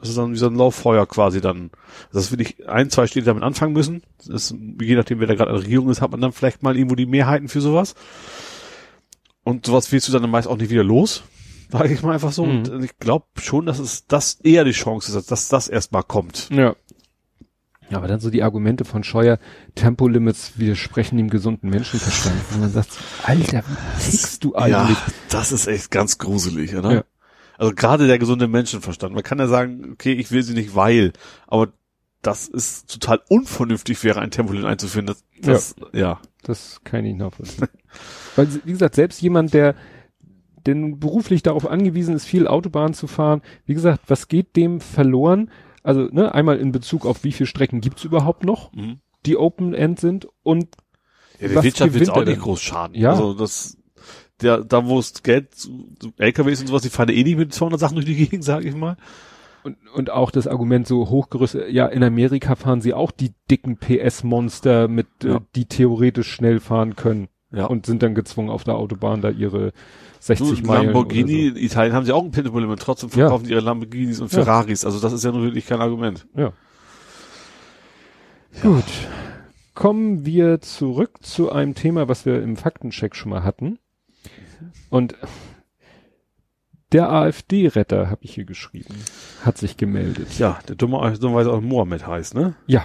Das 0.00 0.08
ist 0.08 0.18
dann 0.18 0.32
wie 0.32 0.36
so 0.36 0.46
ein 0.46 0.56
Lauffeuer 0.56 1.06
quasi 1.06 1.40
dann. 1.40 1.70
Dass 2.12 2.32
wirklich 2.32 2.68
ein, 2.68 2.90
zwei 2.90 3.06
Städte 3.06 3.26
damit 3.26 3.44
anfangen 3.44 3.72
müssen. 3.72 4.02
Das 4.18 4.50
ist, 4.50 4.56
je 4.80 4.96
nachdem, 4.96 5.20
wer 5.20 5.26
da 5.26 5.34
gerade 5.34 5.50
an 5.50 5.56
der 5.56 5.64
Regierung 5.64 5.88
ist, 5.88 6.00
hat 6.00 6.10
man 6.10 6.20
dann 6.20 6.32
vielleicht 6.32 6.62
mal 6.62 6.76
irgendwo 6.76 6.96
die 6.96 7.06
Mehrheiten 7.06 7.48
für 7.48 7.60
sowas. 7.60 7.94
Und 9.46 9.64
sowas 9.64 9.92
willst 9.92 10.08
du 10.08 10.12
dann 10.12 10.28
meist 10.28 10.48
auch 10.48 10.56
nicht 10.56 10.70
wieder 10.70 10.82
los. 10.82 11.22
Sage 11.70 11.94
ich 11.94 12.02
mal 12.02 12.14
einfach 12.14 12.32
so. 12.32 12.44
Mhm. 12.44 12.66
Und 12.66 12.82
ich 12.82 12.98
glaube 12.98 13.26
schon, 13.40 13.64
dass 13.64 13.78
es 13.78 14.04
das 14.08 14.40
eher 14.42 14.64
die 14.64 14.72
Chance 14.72 15.16
ist, 15.16 15.30
dass 15.30 15.46
das 15.46 15.68
erstmal 15.68 16.02
kommt. 16.02 16.48
Ja. 16.50 16.74
Ja, 17.88 17.98
aber 17.98 18.08
dann 18.08 18.18
so 18.18 18.30
die 18.30 18.42
Argumente 18.42 18.84
von 18.84 19.04
Scheuer, 19.04 19.38
Tempolimits 19.76 20.54
widersprechen 20.56 21.16
dem 21.16 21.30
gesunden 21.30 21.70
Menschenverstand. 21.70 22.34
Und 22.52 22.60
man 22.60 22.72
sagt, 22.72 22.98
Alter, 23.22 23.62
wie 23.68 24.10
tickst 24.10 24.42
du 24.42 24.56
eigentlich? 24.56 24.98
Ja, 24.98 25.12
das 25.28 25.52
ist 25.52 25.68
echt 25.68 25.92
ganz 25.92 26.18
gruselig, 26.18 26.74
oder? 26.74 26.92
Ja. 26.92 27.04
Also 27.56 27.72
gerade 27.72 28.08
der 28.08 28.18
gesunde 28.18 28.48
Menschenverstand. 28.48 29.14
Man 29.14 29.22
kann 29.22 29.38
ja 29.38 29.46
sagen, 29.46 29.92
okay, 29.92 30.14
ich 30.14 30.32
will 30.32 30.42
sie 30.42 30.54
nicht, 30.54 30.74
weil, 30.74 31.12
aber 31.46 31.68
das 32.22 32.48
ist 32.48 32.90
total 32.90 33.20
unvernünftig 33.28 34.02
wäre, 34.02 34.20
ein 34.20 34.32
Tempolimit 34.32 34.66
einzuführen. 34.66 35.06
Das, 35.06 35.22
das 35.40 35.76
ja. 35.92 36.20
Das 36.46 36.80
kann 36.84 37.04
ich 37.04 37.16
nachvollziehen. 37.16 37.66
Weil, 38.36 38.48
wie 38.64 38.72
gesagt, 38.72 38.94
selbst 38.94 39.20
jemand, 39.20 39.52
der, 39.52 39.74
nun 40.66 40.98
beruflich 41.00 41.42
darauf 41.42 41.66
angewiesen 41.68 42.14
ist, 42.14 42.24
viel 42.24 42.46
Autobahn 42.46 42.94
zu 42.94 43.06
fahren, 43.06 43.42
wie 43.64 43.74
gesagt, 43.74 44.02
was 44.08 44.28
geht 44.28 44.54
dem 44.56 44.80
verloren? 44.80 45.50
Also, 45.82 46.02
ne, 46.10 46.34
einmal 46.34 46.58
in 46.58 46.72
Bezug 46.72 47.06
auf 47.06 47.24
wie 47.24 47.32
viele 47.32 47.46
Strecken 47.46 47.80
gibt's 47.80 48.04
überhaupt 48.04 48.44
noch, 48.44 48.72
Mhm. 48.72 48.98
die 49.24 49.36
Open 49.36 49.74
End 49.74 49.98
sind 50.00 50.28
und 50.42 50.68
Ja, 51.40 51.48
der 51.48 51.56
Was 51.56 51.64
Wirtschaft 51.64 51.94
wird 51.94 52.10
auch 52.10 52.16
nicht 52.18 52.28
denn? 52.28 52.40
groß 52.40 52.60
schaden. 52.60 52.94
Ja. 52.96 53.10
Also 53.10 53.34
das, 53.34 53.76
der, 54.40 54.62
da 54.64 54.86
wo 54.86 54.98
es 54.98 55.22
Geld, 55.22 55.48
LKWs 56.16 56.60
und 56.60 56.66
sowas, 56.68 56.82
die 56.82 56.90
fahren 56.90 57.08
eh 57.08 57.22
nicht 57.24 57.38
mit 57.38 57.52
200 57.52 57.78
Sachen 57.80 57.94
durch 57.94 58.06
die 58.06 58.16
Gegend, 58.16 58.44
sag 58.44 58.64
ich 58.64 58.74
mal. 58.74 58.96
Und, 59.66 59.76
und 59.94 60.10
auch 60.10 60.30
das 60.30 60.46
Argument 60.46 60.86
so 60.86 61.10
hochgerüstet, 61.10 61.70
ja, 61.72 61.86
in 61.86 62.04
Amerika 62.04 62.54
fahren 62.54 62.80
sie 62.80 62.94
auch 62.94 63.10
die 63.10 63.32
dicken 63.50 63.78
PS-Monster 63.78 64.86
mit, 64.86 65.08
Ja. 65.24 65.36
äh, 65.36 65.40
die 65.56 65.64
theoretisch 65.64 66.30
schnell 66.32 66.60
fahren 66.60 66.94
können 66.94 67.26
Ja. 67.50 67.66
und 67.66 67.84
sind 67.84 68.00
dann 68.04 68.14
gezwungen 68.14 68.48
auf 68.48 68.62
der 68.62 68.76
Autobahn 68.76 69.22
da 69.22 69.30
ihre 69.30 69.72
60 70.20 70.60
Du, 70.62 70.66
Meilen 70.68 70.84
Lamborghini, 70.86 71.48
in 71.48 71.56
Italien 71.56 71.94
haben 71.94 72.06
sie 72.06 72.12
auch 72.12 72.22
ein 72.24 72.30
Tempolimit, 72.30 72.78
trotzdem 72.78 73.08
Ja. 73.10 73.14
verkaufen 73.16 73.46
die 73.46 73.50
ihre 73.50 73.60
Lamborghinis 73.60 74.20
und 74.20 74.30
Ja. 74.32 74.44
Ferraris. 74.44 74.84
Also 74.84 75.00
das 75.00 75.12
ist 75.12 75.24
ja 75.24 75.32
nun 75.32 75.42
wirklich 75.42 75.66
kein 75.66 75.80
Argument. 75.80 76.26
so. 76.34 76.40
Ja. 76.40 76.52
Gut. 78.62 78.84
Kommen 79.74 80.24
wir 80.24 80.60
zurück 80.60 81.18
zu 81.22 81.50
einem 81.50 81.74
Thema, 81.74 82.08
was 82.08 82.24
wir 82.24 82.40
im 82.42 82.56
Faktencheck 82.56 83.14
schon 83.16 83.30
mal 83.30 83.42
hatten. 83.42 83.78
Und 84.90 85.14
der 86.92 87.10
AfD-Retter, 87.10 88.10
habe 88.10 88.22
ich 88.22 88.34
hier 88.34 88.44
geschrieben, 88.44 88.94
hat 89.44 89.58
sich 89.58 89.76
gemeldet. 89.76 90.38
Ja, 90.38 90.58
der 90.68 90.76
dumme, 90.76 91.12
dummerweise 91.18 91.52
auch 91.52 91.60
Mohammed 91.60 92.06
heißt, 92.06 92.34
ne? 92.34 92.54
Ja. 92.66 92.84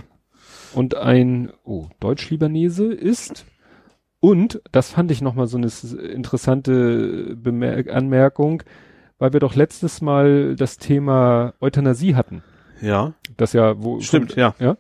Und 0.73 0.95
ein, 0.95 1.51
oh, 1.63 1.87
Deutsch-Libanese 1.99 2.91
ist, 2.93 3.45
und, 4.19 4.61
das 4.71 4.91
fand 4.91 5.11
ich 5.11 5.21
nochmal 5.21 5.47
so 5.47 5.57
eine 5.57 5.67
interessante 6.11 7.35
Bemer 7.35 7.91
Anmerkung, 7.91 8.63
weil 9.17 9.33
wir 9.33 9.39
doch 9.39 9.55
letztes 9.55 10.01
Mal 10.01 10.55
das 10.55 10.77
Thema 10.77 11.53
Euthanasie 11.59 12.15
hatten. 12.15 12.43
Ja. 12.81 13.13
Das 13.37 13.53
ja, 13.53 13.81
wo. 13.81 13.99
Stimmt, 13.99 14.35
ja. 14.35 14.55
Ja. 14.59 14.77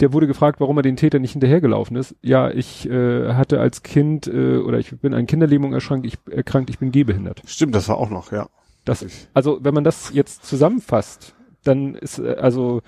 Der- 0.00 0.12
wurde 0.12 0.26
gefragt, 0.26 0.60
warum 0.60 0.76
er 0.78 0.82
den 0.82 0.96
Täter 0.96 1.18
nicht 1.18 1.32
hinterhergelaufen 1.32 1.96
ist. 1.96 2.14
Ja, 2.22 2.50
ich 2.50 2.88
äh, 2.88 3.32
hatte 3.32 3.58
als 3.60 3.82
Kind 3.82 4.26
äh, 4.26 4.58
oder 4.58 4.78
ich 4.78 4.90
bin 4.98 5.14
an 5.14 5.26
Kinderlähmung 5.26 5.72
erkrankt, 5.72 6.06
ich 6.06 6.18
erkrankt, 6.30 6.68
ich 6.70 6.78
bin 6.78 6.92
gehbehindert. 6.92 7.42
Stimmt, 7.46 7.74
das 7.74 7.88
war 7.88 7.96
auch 7.96 8.10
noch, 8.10 8.32
ja. 8.32 8.48
Das, 8.84 9.04
also 9.34 9.58
wenn 9.62 9.74
man 9.74 9.82
das 9.84 10.12
jetzt 10.12 10.44
zusammenfasst, 10.44 11.34
dann 11.64 11.94
ist 11.94 12.18
äh, 12.18 12.36
also 12.38 12.82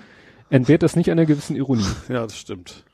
entbehrt 0.50 0.82
das 0.82 0.94
nicht 0.94 1.10
einer 1.10 1.26
gewissen 1.26 1.56
Ironie. 1.56 1.84
Ja, 2.08 2.22
das 2.22 2.36
stimmt. 2.38 2.84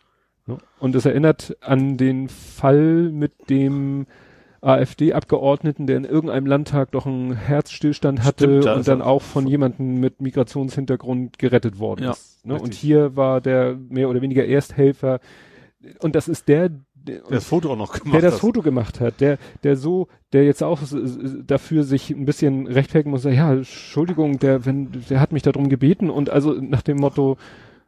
Und 0.79 0.95
es 0.95 1.07
erinnert 1.07 1.57
an 1.61 1.97
den 1.97 2.29
Fall 2.29 3.11
mit 3.11 3.33
dem 3.49 4.07
AfD-Abgeordneten, 4.65 5.87
der 5.87 5.97
in 5.99 6.05
irgendeinem 6.05 6.47
Landtag 6.47 6.91
doch 6.93 7.07
einen 7.07 7.35
Herzstillstand 7.35 8.25
hatte 8.25 8.45
Stimmt, 8.45 8.65
da 8.65 8.75
und 8.75 8.89
dann 8.89 9.03
auch 9.03 9.23
von 9.23 9.47
jemandem 9.47 10.01
mit 10.01 10.21
Migrationshintergrund 10.23 11.39
gerettet 11.39 11.79
worden 11.79 12.05
Ja, 12.05 12.13
ist. 12.13 12.45
Ne? 12.47 12.59
Und 12.59 12.75
hier 12.75 13.17
war 13.17 13.41
der 13.41 13.77
mehr 13.89 14.09
oder 14.09 14.23
weniger 14.23 14.45
Ersthelfer. 14.47 15.21
Und 16.01 16.15
das 16.15 16.29
ist 16.29 16.49
der, 16.49 16.71
der, 16.95 17.21
das 17.29 17.45
Foto 17.45 17.71
auch 17.73 17.77
noch 17.77 17.93
gemacht 17.93 18.15
der 18.15 18.23
das 18.23 18.35
hat. 18.35 18.41
Foto 18.41 18.63
gemacht 18.63 19.01
hat, 19.01 19.21
der, 19.21 19.39
der 19.63 19.77
so, 19.77 20.09
der 20.33 20.45
jetzt 20.45 20.63
auch 20.63 20.81
dafür 21.47 21.85
sich 21.85 22.11
ein 22.11 22.25
bisschen 22.25 22.67
rechtfertigen 22.67 23.11
muss, 23.11 23.25
ja, 23.25 23.53
Entschuldigung, 23.53 24.39
der, 24.39 24.65
wenn, 24.65 24.89
der 25.11 25.21
hat 25.21 25.33
mich 25.33 25.43
darum 25.43 25.69
gebeten 25.69 26.09
und 26.09 26.31
also 26.31 26.53
nach 26.55 26.81
dem 26.83 26.97
Motto, 26.97 27.37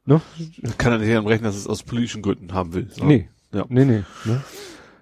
ne, 0.04 0.20
Kann 0.76 0.92
er 0.92 0.98
nicht 0.98 1.08
rechnen, 1.30 1.44
dass 1.44 1.56
es 1.56 1.66
aus 1.66 1.82
politischen 1.82 2.20
Gründen 2.20 2.52
haben 2.52 2.74
will. 2.74 2.88
So. 2.90 3.04
nee, 3.06 3.28
Ja. 3.54 3.64
nee, 3.70 3.86
nee, 3.86 4.02
ne? 4.26 4.42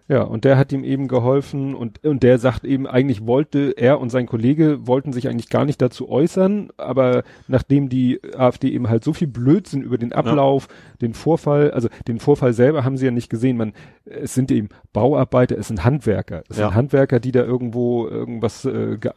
Ja, 0.07 0.21
und 0.23 0.45
der 0.45 0.59
hat 0.59 0.71
ihm 0.71 0.85
eben 0.85 1.09
geholfen 1.09 1.75
und, 1.75 2.05
und 2.05 2.23
der 2.23 2.39
sagt 2.39 2.65
eben, 2.65 2.87
eigentlich 2.87 3.27
wollte 3.27 3.73
er 3.79 4.01
und 4.01 4.11
sein 4.11 4.27
Kollege 4.27 4.87
wollten 4.87 5.15
sich 5.15 5.29
eigentlich 5.29 5.49
gar 5.49 5.65
nicht 5.65 5.81
dazu 5.81 6.11
äußern, 6.11 6.69
aber 6.77 7.23
nachdem 7.49 7.89
die 7.89 8.21
AfD 8.37 8.69
eben 8.69 8.91
halt 8.91 9.03
so 9.03 9.15
viel 9.15 9.29
Blödsinn 9.29 9.81
über 9.81 9.97
den 9.97 10.13
Ablauf, 10.13 10.69
den 11.01 11.15
Vorfall, 11.15 11.71
also 11.71 11.89
den 12.07 12.19
Vorfall 12.19 12.53
selber 12.53 12.85
haben 12.85 12.99
sie 12.99 13.07
ja 13.07 13.13
nicht 13.13 13.31
gesehen, 13.31 13.57
man, 13.57 13.73
es 14.05 14.35
sind 14.35 14.51
eben 14.51 14.69
Bauarbeiter, 14.93 15.57
es 15.57 15.69
sind 15.69 15.85
Handwerker, 15.87 16.43
es 16.51 16.59
Ja. 16.59 16.67
sind 16.67 16.75
Handwerker, 16.77 17.19
die 17.19 17.33
da 17.33 17.43
irgendwo 17.43 18.07
irgendwas 18.07 18.67
äh, 18.67 18.99
ge 18.99 19.11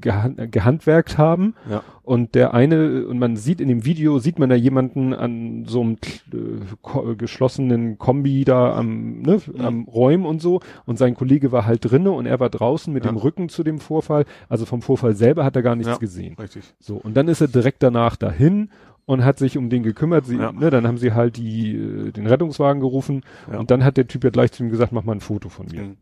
gehan 0.00 0.50
gehandwerkt 0.50 1.16
haben 1.16 1.54
Ja. 1.70 1.82
und 2.02 2.34
der 2.34 2.52
eine, 2.52 3.06
und 3.06 3.18
man 3.18 3.36
sieht 3.36 3.62
in 3.62 3.68
dem 3.68 3.86
Video, 3.86 4.18
sieht 4.18 4.38
man 4.38 4.50
da 4.50 4.54
jemanden 4.54 5.14
an 5.14 5.64
so 5.66 5.80
einem 5.80 5.96
äh, 6.34 7.14
geschlossenen 7.16 7.96
Kombi 7.96 8.44
da 8.44 8.74
am, 8.76 9.22
ne, 9.22 9.40
am 9.58 9.84
Räumen 9.84 10.25
und 10.26 10.42
so 10.42 10.60
und 10.84 10.98
sein 10.98 11.14
Kollege 11.14 11.52
war 11.52 11.64
halt 11.66 11.90
drinne 11.90 12.10
und 12.12 12.26
er 12.26 12.38
war 12.40 12.50
draußen 12.50 12.92
mit 12.92 13.04
Ja. 13.04 13.10
dem 13.12 13.16
Rücken 13.16 13.48
zu 13.48 13.62
dem 13.62 13.78
Vorfall. 13.78 14.24
Also 14.48 14.66
vom 14.66 14.82
Vorfall 14.82 15.14
selber 15.14 15.44
hat 15.44 15.56
er 15.56 15.62
gar 15.62 15.76
nichts 15.76 15.92
Ja. 15.92 15.98
gesehen. 15.98 16.34
Richtig. 16.38 16.74
So, 16.78 16.96
und 16.96 17.14
dann 17.16 17.28
ist 17.28 17.40
er 17.40 17.48
direkt 17.48 17.82
danach 17.82 18.16
dahin 18.16 18.70
und 19.06 19.24
hat 19.24 19.38
sich 19.38 19.56
um 19.56 19.70
den 19.70 19.82
gekümmert. 19.84 20.26
Sie, 20.26 20.36
Ja. 20.36 20.52
ne, 20.52 20.68
dann 20.70 20.86
haben 20.86 20.98
sie 20.98 21.12
halt 21.12 21.36
die, 21.36 21.76
äh, 21.76 22.12
den 22.12 22.26
Rettungswagen 22.26 22.80
gerufen 22.80 23.22
Ja. 23.50 23.58
und 23.58 23.70
dann 23.70 23.84
hat 23.84 23.96
der 23.96 24.08
Typ 24.08 24.24
ja 24.24 24.30
gleich 24.30 24.52
zu 24.52 24.64
ihm 24.64 24.70
gesagt, 24.70 24.92
mach 24.92 25.04
mal 25.04 25.12
ein 25.12 25.20
Foto 25.20 25.48
von 25.48 25.66
mir. 25.66 25.82
Mhm. 25.82 25.96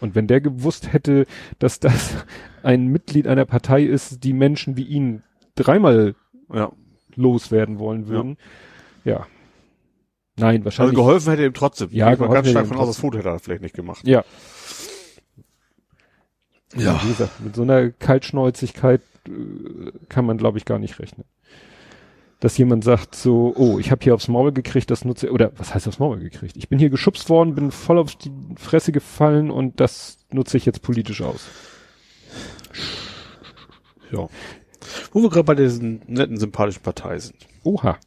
Und 0.00 0.14
wenn 0.14 0.26
der 0.26 0.40
gewusst 0.40 0.92
hätte, 0.92 1.26
dass 1.58 1.80
das 1.80 2.26
ein 2.62 2.88
Mitglied 2.88 3.26
einer 3.26 3.44
Partei 3.46 3.82
ist, 3.84 4.22
die 4.24 4.32
Menschen 4.34 4.76
wie 4.76 4.84
ihn 4.84 5.22
dreimal 5.54 6.14
Ja. 6.52 6.72
loswerden 7.16 7.78
wollen 7.78 8.08
würden, 8.08 8.36
ja. 9.04 9.26
Nein, 10.36 10.56
Also 10.56 10.64
wahrscheinlich. 10.64 10.96
geholfen 10.96 11.30
hätte 11.30 11.44
ihm 11.44 11.54
trotzdem. 11.54 11.88
Ja, 11.92 12.12
Ich 12.12 12.18
war 12.18 12.26
geholfen 12.28 12.34
ganz 12.34 12.50
stark 12.50 12.66
von 12.66 12.76
aus, 12.78 12.88
das 12.88 12.98
Foto 12.98 13.18
hätte 13.18 13.28
er 13.28 13.38
vielleicht 13.38 13.62
nicht 13.62 13.74
gemacht. 13.74 14.06
ja. 14.06 14.24
Ja. 16.76 17.00
Wie 17.04 17.08
gesagt, 17.08 17.40
mit 17.40 17.54
so 17.54 17.62
einer 17.62 17.90
Kaltschnäuzigkeit 17.90 19.00
äh, 19.28 19.30
kann 20.08 20.26
man, 20.26 20.38
glaube 20.38 20.58
ich, 20.58 20.64
gar 20.64 20.80
nicht 20.80 20.98
rechnen. 20.98 21.24
Dass 22.40 22.58
jemand 22.58 22.82
sagt 22.82 23.14
so, 23.14 23.54
oh, 23.56 23.78
ich 23.78 23.92
habe 23.92 24.02
hier 24.02 24.12
aufs 24.14 24.26
Maul 24.26 24.50
gekriegt, 24.52 24.90
das 24.90 25.04
nutze 25.04 25.30
oder 25.30 25.52
was 25.56 25.72
heißt 25.72 25.86
aufs 25.86 26.00
Maul 26.00 26.18
gekriegt? 26.18 26.56
Ich 26.56 26.68
bin 26.68 26.80
hier 26.80 26.90
geschubst 26.90 27.28
worden, 27.30 27.54
bin 27.54 27.70
voll 27.70 27.98
auf 27.98 28.16
die 28.16 28.32
Fresse 28.56 28.90
gefallen 28.90 29.52
und 29.52 29.78
das 29.78 30.18
nutze 30.32 30.56
ich 30.56 30.66
jetzt 30.66 30.82
politisch 30.82 31.22
aus. 31.22 31.46
Ja. 34.10 34.28
Wo 35.12 35.22
wir 35.22 35.30
gerade 35.30 35.44
bei 35.44 35.54
diesen 35.54 36.02
netten, 36.08 36.36
sympathischen 36.38 36.82
Partei 36.82 37.18
sind. 37.20 37.36
Oha. 37.62 37.98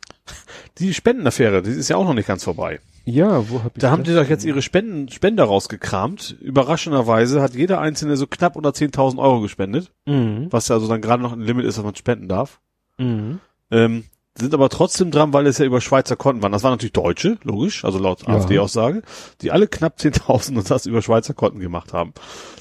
Die 0.80 0.94
Spendenaffäre, 0.94 1.62
die 1.62 1.72
ist 1.72 1.90
ja 1.90 1.96
auch 1.98 2.06
noch 2.06 2.14
nicht 2.14 2.28
ganz 2.28 2.44
vorbei. 2.44 2.80
Ja, 3.06 3.50
wo 3.50 3.64
hab 3.64 3.76
ich 3.78 3.82
Da 3.82 3.90
haben 3.92 4.04
die 4.04 4.14
doch 4.14 4.28
jetzt 4.28 4.44
ihre 4.44 4.62
Spenden, 4.62 5.10
Spender 5.10 5.46
rausgekramt. 5.46 6.36
Überraschenderweise 6.42 7.42
hat 7.42 7.56
jeder 7.56 7.80
Einzelne 7.80 8.18
so 8.18 8.28
knapp 8.28 8.56
unter 8.56 8.70
10.000 8.74 9.18
Euro 9.20 9.40
gespendet, 9.42 9.92
Mhm. 10.06 10.48
was 10.52 10.68
ja 10.68 10.76
also 10.76 10.88
dann 10.88 11.02
gerade 11.02 11.24
noch 11.24 11.34
ein 11.34 11.40
Limit 11.42 11.66
ist, 11.66 11.78
was 11.78 11.86
man 11.86 11.96
spenden 11.96 12.28
darf. 12.28 12.60
Mhm. 12.98 13.40
Ähm, 13.72 14.04
sind 14.40 14.54
aber 14.54 14.70
trotzdem 14.70 15.10
dran, 15.10 15.34
weil 15.34 15.48
es 15.48 15.58
ja 15.58 15.66
über 15.66 15.82
Schweizer 15.82 16.16
Konten 16.16 16.44
waren. 16.44 16.52
Das 16.52 16.62
waren 16.64 16.74
natürlich 16.74 16.94
Deutsche, 16.94 17.38
logisch, 17.44 17.84
also 17.86 17.98
laut 17.98 18.22
Ja. 18.28 18.36
AfD-Aussage, 18.36 19.02
die 19.42 19.52
alle 19.52 19.68
knapp 19.68 19.98
10.000 19.98 20.58
und 20.58 20.70
das 20.70 20.86
über 20.86 21.02
Schweizer 21.02 21.34
Konten 21.34 21.60
gemacht 21.60 21.92
haben. 21.94 22.14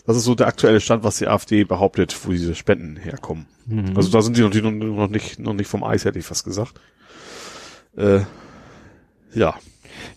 Das 0.06 0.16
ist 0.16 0.24
so 0.24 0.34
der 0.34 0.46
aktuelle 0.46 0.80
Stand, 0.80 1.04
was 1.04 1.18
die 1.18 1.26
AfD 1.28 1.64
behauptet, 1.64 2.16
wo 2.24 2.30
diese 2.30 2.54
Spenden 2.54 2.96
herkommen. 2.96 3.46
Mhm. 3.66 3.92
Also 3.94 4.10
da 4.10 4.22
sind 4.22 4.38
die 4.38 4.42
noch, 4.42 4.70
noch 4.70 5.08
nicht, 5.08 5.38
noch 5.38 5.52
nicht 5.52 5.66
vom 5.68 5.84
Eis, 5.84 6.04
hätte 6.06 6.18
ich 6.18 6.24
fast 6.24 6.44
gesagt. 6.44 6.80
Äh, 7.96 8.20
ja. 9.34 9.54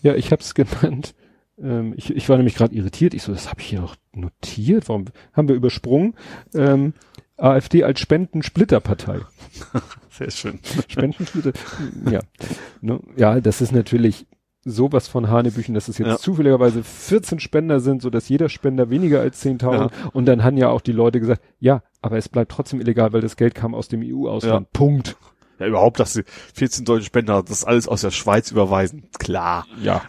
Ja, 0.02 0.14
ich 0.14 0.32
habe 0.32 0.42
es 0.42 0.54
genannt. 0.54 1.14
Ähm, 1.62 1.94
ich, 1.96 2.14
ich 2.14 2.28
war 2.28 2.36
nämlich 2.36 2.54
gerade 2.54 2.74
irritiert. 2.74 3.14
Ich 3.14 3.22
so, 3.22 3.32
das 3.32 3.48
habe 3.50 3.60
ich 3.60 3.66
hier 3.68 3.80
noch 3.80 3.96
notiert. 4.12 4.88
Warum 4.88 5.06
haben 5.32 5.48
wir 5.48 5.54
übersprungen? 5.54 6.14
Ähm, 6.54 6.94
AfD 7.36 7.84
als 7.84 8.00
Spendensplitterpartei. 8.00 9.20
Sehr 10.10 10.30
schön. 10.30 10.58
Spendensplitter. 10.88 11.52
ja. 12.10 12.20
Ne? 12.80 13.00
Ja, 13.16 13.40
das 13.40 13.60
ist 13.60 13.72
natürlich 13.72 14.26
sowas 14.62 15.08
von 15.08 15.30
Hanebüchen, 15.30 15.74
dass 15.74 15.88
es 15.88 15.96
jetzt 15.96 16.06
Ja. 16.08 16.16
zufälligerweise 16.18 16.82
14 16.82 17.40
Spender 17.40 17.80
sind, 17.80 18.02
so 18.02 18.10
dass 18.10 18.28
jeder 18.28 18.50
Spender 18.50 18.90
weniger 18.90 19.20
als 19.20 19.42
10.000. 19.42 19.90
Und 20.12 20.26
dann 20.26 20.44
haben 20.44 20.58
ja 20.58 20.68
auch 20.68 20.82
die 20.82 20.92
Leute 20.92 21.18
gesagt, 21.18 21.42
ja, 21.58 21.82
aber 22.02 22.18
es 22.18 22.28
bleibt 22.28 22.52
trotzdem 22.52 22.80
illegal, 22.80 23.14
weil 23.14 23.22
das 23.22 23.36
Geld 23.36 23.54
kam 23.54 23.74
aus 23.74 23.88
dem 23.88 24.02
EU-Ausland. 24.04 24.70
Punkt. 24.72 25.16
Ja, 25.60 25.66
überhaupt, 25.66 26.00
dass 26.00 26.14
die 26.14 26.24
14 26.54 26.84
deutsche 26.84 27.04
Spender 27.06 27.42
das 27.42 27.64
alles 27.64 27.86
aus 27.86 28.00
der 28.00 28.10
Schweiz 28.10 28.50
überweisen. 28.50 29.04
Klar. 29.18 29.66
Ja. 29.82 30.02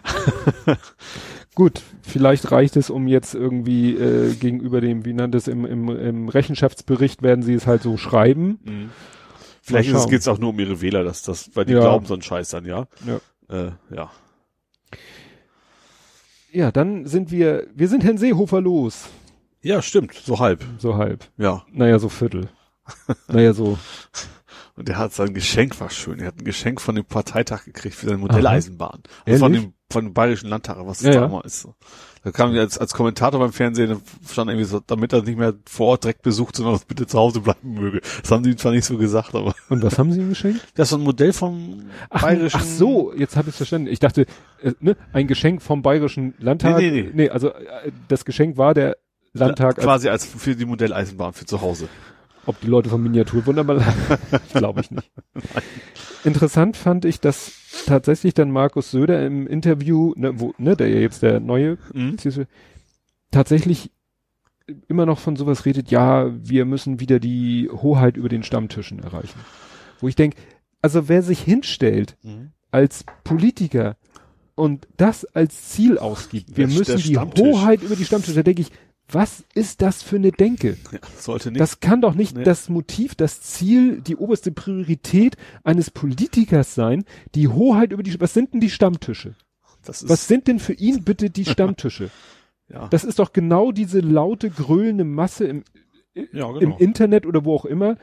Gut, 1.54 1.82
vielleicht 2.00 2.50
reicht 2.50 2.76
es, 2.76 2.88
um 2.88 3.06
jetzt 3.06 3.34
irgendwie 3.34 3.94
äh, 3.94 4.34
gegenüber 4.34 4.80
dem, 4.80 5.04
wie 5.04 5.12
nannt 5.12 5.34
es, 5.34 5.48
im, 5.48 5.66
im, 5.66 5.88
im 5.90 6.28
Rechenschaftsbericht 6.30 7.22
werden 7.22 7.42
sie 7.42 7.52
es 7.52 7.66
halt 7.66 7.82
so 7.82 7.98
schreiben. 7.98 8.90
Vielleicht 9.60 9.92
Mal 9.92 9.98
ist 9.98 10.12
es 10.12 10.28
auch 10.28 10.38
nur 10.38 10.50
um 10.50 10.58
ihre 10.58 10.80
Wähler, 10.80 11.04
dass 11.04 11.22
das, 11.22 11.50
weil 11.54 11.66
die 11.66 11.74
Ja. 11.74 11.80
glauben 11.80 12.06
so 12.06 12.14
einen 12.14 12.22
Scheiß 12.22 12.48
dann, 12.48 12.64
ja. 12.64 12.86
Ja. 13.06 13.20
Äh, 13.54 13.72
ja. 13.94 14.10
Ja, 16.50 16.72
dann 16.72 17.06
sind 17.06 17.30
wir, 17.30 17.66
wir 17.74 17.88
sind 17.88 18.02
Herrn 18.04 18.18
Seehofer 18.18 18.60
los. 18.62 19.10
Ja, 19.60 19.80
stimmt, 19.82 20.14
so 20.14 20.38
halb. 20.38 20.64
So 20.78 20.96
halb. 20.96 21.24
Ja. 21.36 21.64
Naja, 21.70 21.98
so 21.98 22.08
Viertel. 22.08 22.48
naja, 23.28 23.52
so. 23.52 23.78
Und 24.74 24.88
der 24.88 24.96
hat 24.96 25.12
sein 25.12 25.34
Geschenk, 25.34 25.78
war 25.80 25.90
schön. 25.90 26.18
Er 26.18 26.28
hat 26.28 26.38
ein 26.38 26.44
Geschenk 26.44 26.80
von 26.80 26.94
dem 26.94 27.04
Parteitag 27.04 27.64
gekriegt 27.64 27.94
für 27.94 28.06
seine 28.06 28.18
Modelleisenbahn. 28.18 29.02
Und 29.26 29.38
von 29.38 29.52
dem, 29.52 29.74
von 29.90 30.06
dem 30.06 30.14
Bayerischen 30.14 30.48
Landtag, 30.48 30.78
was 30.80 31.02
Ja, 31.02 31.08
das 31.08 31.14
ja. 31.14 31.20
da 31.20 31.26
immer 31.26 31.44
ist. 31.44 31.68
Da 32.24 32.30
kam 32.30 32.54
er 32.54 32.60
als, 32.62 32.78
als 32.78 32.94
Kommentator 32.94 33.38
beim 33.40 33.52
Fernsehen, 33.52 34.00
stand 34.30 34.48
irgendwie 34.48 34.64
so, 34.64 34.80
damit 34.80 35.12
er 35.12 35.22
nicht 35.22 35.36
mehr 35.36 35.54
vor 35.66 35.88
Ort 35.88 36.04
direkt 36.04 36.22
besucht, 36.22 36.56
sondern 36.56 36.80
bitte 36.86 37.06
zu 37.06 37.18
Hause 37.18 37.40
bleiben 37.40 37.74
möge. 37.74 38.00
Das 38.22 38.30
haben 38.30 38.44
sie 38.44 38.50
ihm 38.50 38.56
zwar 38.56 38.72
nicht 38.72 38.84
so 38.84 38.96
gesagt, 38.96 39.34
aber 39.34 39.54
Und 39.68 39.82
was 39.82 39.98
haben 39.98 40.12
sie 40.12 40.20
ihm 40.20 40.28
geschenkt? 40.30 40.66
das 40.74 40.86
ist 40.86 40.90
so 40.90 40.96
ein 40.96 41.02
Modell 41.02 41.32
vom 41.32 41.82
Ach, 42.08 42.22
Bayerischen. 42.22 42.60
ach 42.60 42.64
so, 42.64 43.12
jetzt 43.12 43.36
habe 43.36 43.50
ich 43.50 43.56
verstanden. 43.56 43.88
Ich 43.88 43.98
dachte, 43.98 44.26
äh, 44.62 44.72
ne, 44.80 44.96
ein 45.12 45.26
Geschenk 45.26 45.60
vom 45.62 45.82
Bayerischen 45.82 46.34
Landtag. 46.38 46.78
Nee, 46.78 46.90
nee, 46.90 47.10
nee. 47.12 47.28
also 47.28 47.48
äh, 47.48 47.90
das 48.08 48.24
Geschenk 48.24 48.56
war 48.56 48.72
der 48.72 48.96
Landtag, 49.34 49.76
als, 49.78 49.84
Quasi 49.84 50.08
als 50.08 50.24
für 50.26 50.54
die 50.54 50.64
Modelleisenbahn 50.64 51.32
für 51.32 51.44
zu 51.44 51.60
Hause. 51.60 51.88
Ob 52.46 52.60
die 52.60 52.66
Leute 52.66 52.88
vom 52.88 53.02
Miniaturwunder 53.02 53.64
mal, 53.64 53.82
glaube 54.52 54.80
ich 54.80 54.90
nicht. 54.90 55.10
Interessant 56.24 56.76
fand 56.76 57.04
ich, 57.04 57.20
dass 57.20 57.52
tatsächlich 57.86 58.34
dann 58.34 58.50
Markus 58.50 58.90
Söder 58.90 59.24
im 59.26 59.46
Interview, 59.46 60.12
ne, 60.16 60.38
wo, 60.40 60.54
ne, 60.58 60.76
der 60.76 60.88
ja 60.88 61.00
jetzt 61.00 61.22
der 61.22 61.40
neue, 61.40 61.78
Mhm. 61.92 62.16
tatsächlich 63.30 63.90
immer 64.88 65.06
noch 65.06 65.18
von 65.18 65.36
sowas 65.36 65.64
redet, 65.66 65.90
ja, 65.90 66.30
wir 66.32 66.64
müssen 66.64 67.00
wieder 67.00 67.18
die 67.18 67.68
Hoheit 67.70 68.16
über 68.16 68.28
den 68.28 68.42
Stammtischen 68.42 69.00
erreichen. 69.00 69.40
Wo 70.00 70.08
ich 70.08 70.14
denke, 70.16 70.36
also 70.80 71.08
wer 71.08 71.22
sich 71.22 71.40
hinstellt 71.40 72.16
Mhm. 72.22 72.52
als 72.70 73.04
Politiker 73.24 73.96
und 74.54 74.86
das 74.96 75.24
als 75.24 75.70
Ziel 75.70 75.98
ausgibt, 75.98 76.56
wir 76.56 76.66
müssen 76.68 76.98
die. 76.98 77.18
Hoheit 77.18 77.82
über 77.82 77.96
die 77.96 78.04
Stammtische, 78.04 78.34
da 78.36 78.42
denke 78.42 78.62
ich, 78.62 78.70
was 79.12 79.44
ist 79.54 79.82
das 79.82 80.02
für 80.02 80.16
eine 80.16 80.32
Denke? 80.32 80.76
Ja, 80.92 80.98
sollte 81.18 81.50
nicht. 81.50 81.60
Das 81.60 81.80
kann 81.80 82.00
doch 82.00 82.14
nicht 82.14 82.36
Nee. 82.36 82.44
das 82.44 82.68
Motiv, 82.68 83.14
das 83.14 83.40
Ziel, 83.42 84.00
die 84.00 84.16
oberste 84.16 84.52
Priorität 84.52 85.36
eines 85.64 85.90
Politikers 85.90 86.74
sein, 86.74 87.04
die 87.34 87.48
Hoheit 87.48 87.92
über 87.92 88.02
die, 88.02 88.20
was 88.20 88.34
sind 88.34 88.52
denn 88.54 88.60
die 88.60 88.70
Stammtische? 88.70 89.34
Was 89.84 90.28
sind 90.28 90.46
denn 90.46 90.58
für 90.60 90.74
ihn 90.74 91.02
bitte 91.04 91.30
die 91.30 91.44
Stammtische? 91.46 92.10
ja. 92.68 92.88
Das 92.88 93.04
ist 93.04 93.18
doch 93.18 93.32
genau 93.32 93.72
diese 93.72 94.00
laute, 94.00 94.48
gröhlende 94.50 95.04
Masse 95.04 95.44
im, 95.46 95.64
ja, 96.14 96.24
genau. 96.52 96.58
im 96.58 96.72
Internet 96.78 97.26
oder 97.26 97.44
wo 97.44 97.54
auch 97.56 97.64
immer. 97.64 97.96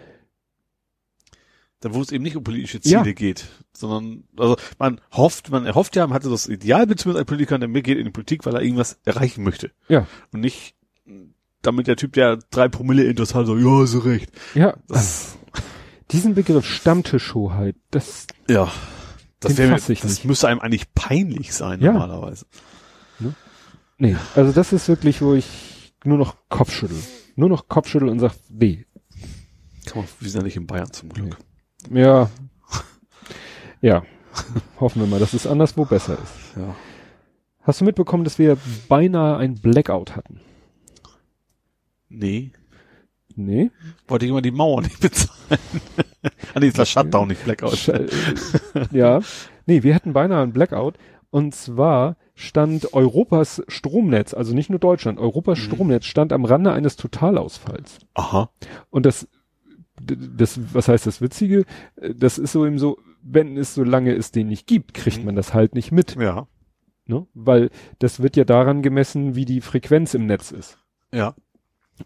da 1.81 1.93
wo 1.93 2.01
es 2.01 2.11
eben 2.11 2.23
nicht 2.23 2.35
um 2.35 2.43
politische 2.43 2.81
Ziele 2.81 3.05
Ja. 3.05 3.11
geht, 3.13 3.45
sondern 3.71 4.23
also 4.37 4.57
man 4.77 4.99
hofft, 5.13 5.49
man 5.49 5.65
erhofft 5.65 5.95
ja, 5.95 6.05
man 6.05 6.13
hatte 6.15 6.29
das 6.29 6.47
Idealbild 6.47 6.99
zumindest 6.99 7.21
ein 7.23 7.25
Politiker, 7.27 7.57
der 7.57 7.69
mitgeht 7.69 7.97
in 7.97 8.05
die 8.05 8.11
Politik, 8.11 8.45
weil 8.45 8.55
er 8.55 8.61
irgendwas 8.61 8.99
erreichen 9.05 9.43
möchte 9.43 9.71
Ja. 9.87 10.05
und 10.33 10.41
nicht 10.41 10.75
damit 11.61 11.87
der 11.87 11.95
Typ, 11.95 12.13
der 12.13 12.37
drei 12.51 12.67
Promille 12.69 13.03
Intos 13.03 13.35
hat, 13.35 13.45
so, 13.45 13.57
ja, 13.57 13.85
so 13.85 13.99
recht. 13.99 14.31
Ja, 14.55 14.75
Das, 14.87 15.37
diesen 16.11 16.33
Begriff 16.35 16.65
Stammtischhoheit, 16.65 17.75
das, 17.91 18.27
ja, 18.47 18.71
das, 19.39 19.57
ich 19.89 20.01
das 20.01 20.09
nicht. 20.09 20.25
müsste 20.25 20.47
einem 20.47 20.59
eigentlich 20.59 20.93
peinlich 20.93 21.53
sein 21.53 21.81
Ja. 21.81 21.91
normalerweise. 21.93 22.45
nee, 23.97 24.15
also 24.35 24.51
das 24.51 24.71
ist 24.73 24.87
wirklich, 24.87 25.21
wo 25.21 25.33
ich 25.33 25.93
nur 26.05 26.17
noch 26.17 26.35
Kopfschüttel, 26.49 26.97
nur 27.35 27.49
noch 27.49 27.67
Kopfschüttel 27.67 28.09
und 28.09 28.19
sag, 28.19 28.33
nee, 28.49 28.85
Kann 29.85 30.01
man, 30.03 30.05
wir 30.19 30.29
sind 30.29 30.41
ja 30.41 30.45
nicht 30.45 30.55
in 30.57 30.67
Bayern 30.67 30.91
zum 30.91 31.09
Glück. 31.09 31.37
ja, 31.91 32.29
ja, 33.81 34.03
hoffen 34.79 35.01
wir 35.01 35.07
mal, 35.07 35.19
dass 35.19 35.33
es 35.33 35.45
anderswo 35.47 35.85
besser 35.85 36.13
ist. 36.13 36.57
Ja. 36.57 36.75
Hast 37.63 37.81
du 37.81 37.85
mitbekommen, 37.85 38.23
dass 38.23 38.39
wir 38.39 38.57
beinahe 38.87 39.37
ein 39.37 39.55
Blackout 39.55 40.15
hatten? 40.15 40.39
Nee. 42.09 42.51
Nee? 43.35 43.71
Wollte 44.07 44.25
ich 44.25 44.31
immer 44.31 44.41
die 44.41 44.51
Mauer 44.51 44.81
nicht 44.81 44.99
bezahlen. 45.01 45.59
ah, 46.53 46.59
nee, 46.59 46.67
ist 46.67 46.77
das 46.79 46.89
Shutdown, 46.89 47.27
nicht 47.29 47.43
Blackout. 47.45 47.73
Sch- 47.73 48.87
ja. 48.95 49.21
Nee, 49.65 49.83
wir 49.83 49.95
hatten 49.95 50.13
beinahe 50.13 50.43
ein 50.43 50.53
Blackout. 50.53 50.95
Und 51.31 51.53
zwar 51.53 52.17
stand 52.33 52.93
Europas 52.93 53.61
Stromnetz, 53.67 54.33
also 54.33 54.55
nicht 54.55 54.69
nur 54.71 54.79
Deutschland, 54.79 55.19
Europas 55.19 55.59
Mhm. 55.59 55.63
Stromnetz 55.63 56.05
stand 56.05 56.33
am 56.33 56.43
Rande 56.43 56.73
eines 56.73 56.95
Totalausfalls. 56.95 57.99
Aha. 58.15 58.49
Und 58.89 59.05
das, 59.05 59.27
das, 60.01 60.59
was 60.73 60.87
heißt 60.87 61.05
das 61.05 61.21
Witzige? 61.21 61.65
Äh, 61.97 62.15
Das 62.15 62.37
ist 62.39 62.53
so 62.53 62.65
eben 62.65 62.79
so, 62.79 62.97
wenn 63.21 63.57
es 63.57 63.75
so 63.75 63.83
lange 63.83 64.15
es 64.15 64.31
den 64.31 64.47
nicht 64.47 64.65
gibt, 64.65 64.93
kriegt 64.95 65.19
Mhm. 65.19 65.25
man 65.25 65.35
das 65.35 65.53
halt 65.53 65.75
nicht 65.75 65.91
mit. 65.91 66.15
Ja. 66.15 66.47
Ne? 67.05 67.27
Weil 67.35 67.69
das 67.99 68.21
wird 68.21 68.35
ja 68.35 68.43
daran 68.43 68.81
gemessen, 68.81 69.35
wie 69.35 69.45
die 69.45 69.61
Frequenz 69.61 70.13
im 70.15 70.25
Netz 70.25 70.51
ist. 70.51 70.77
Ja. 71.13 71.35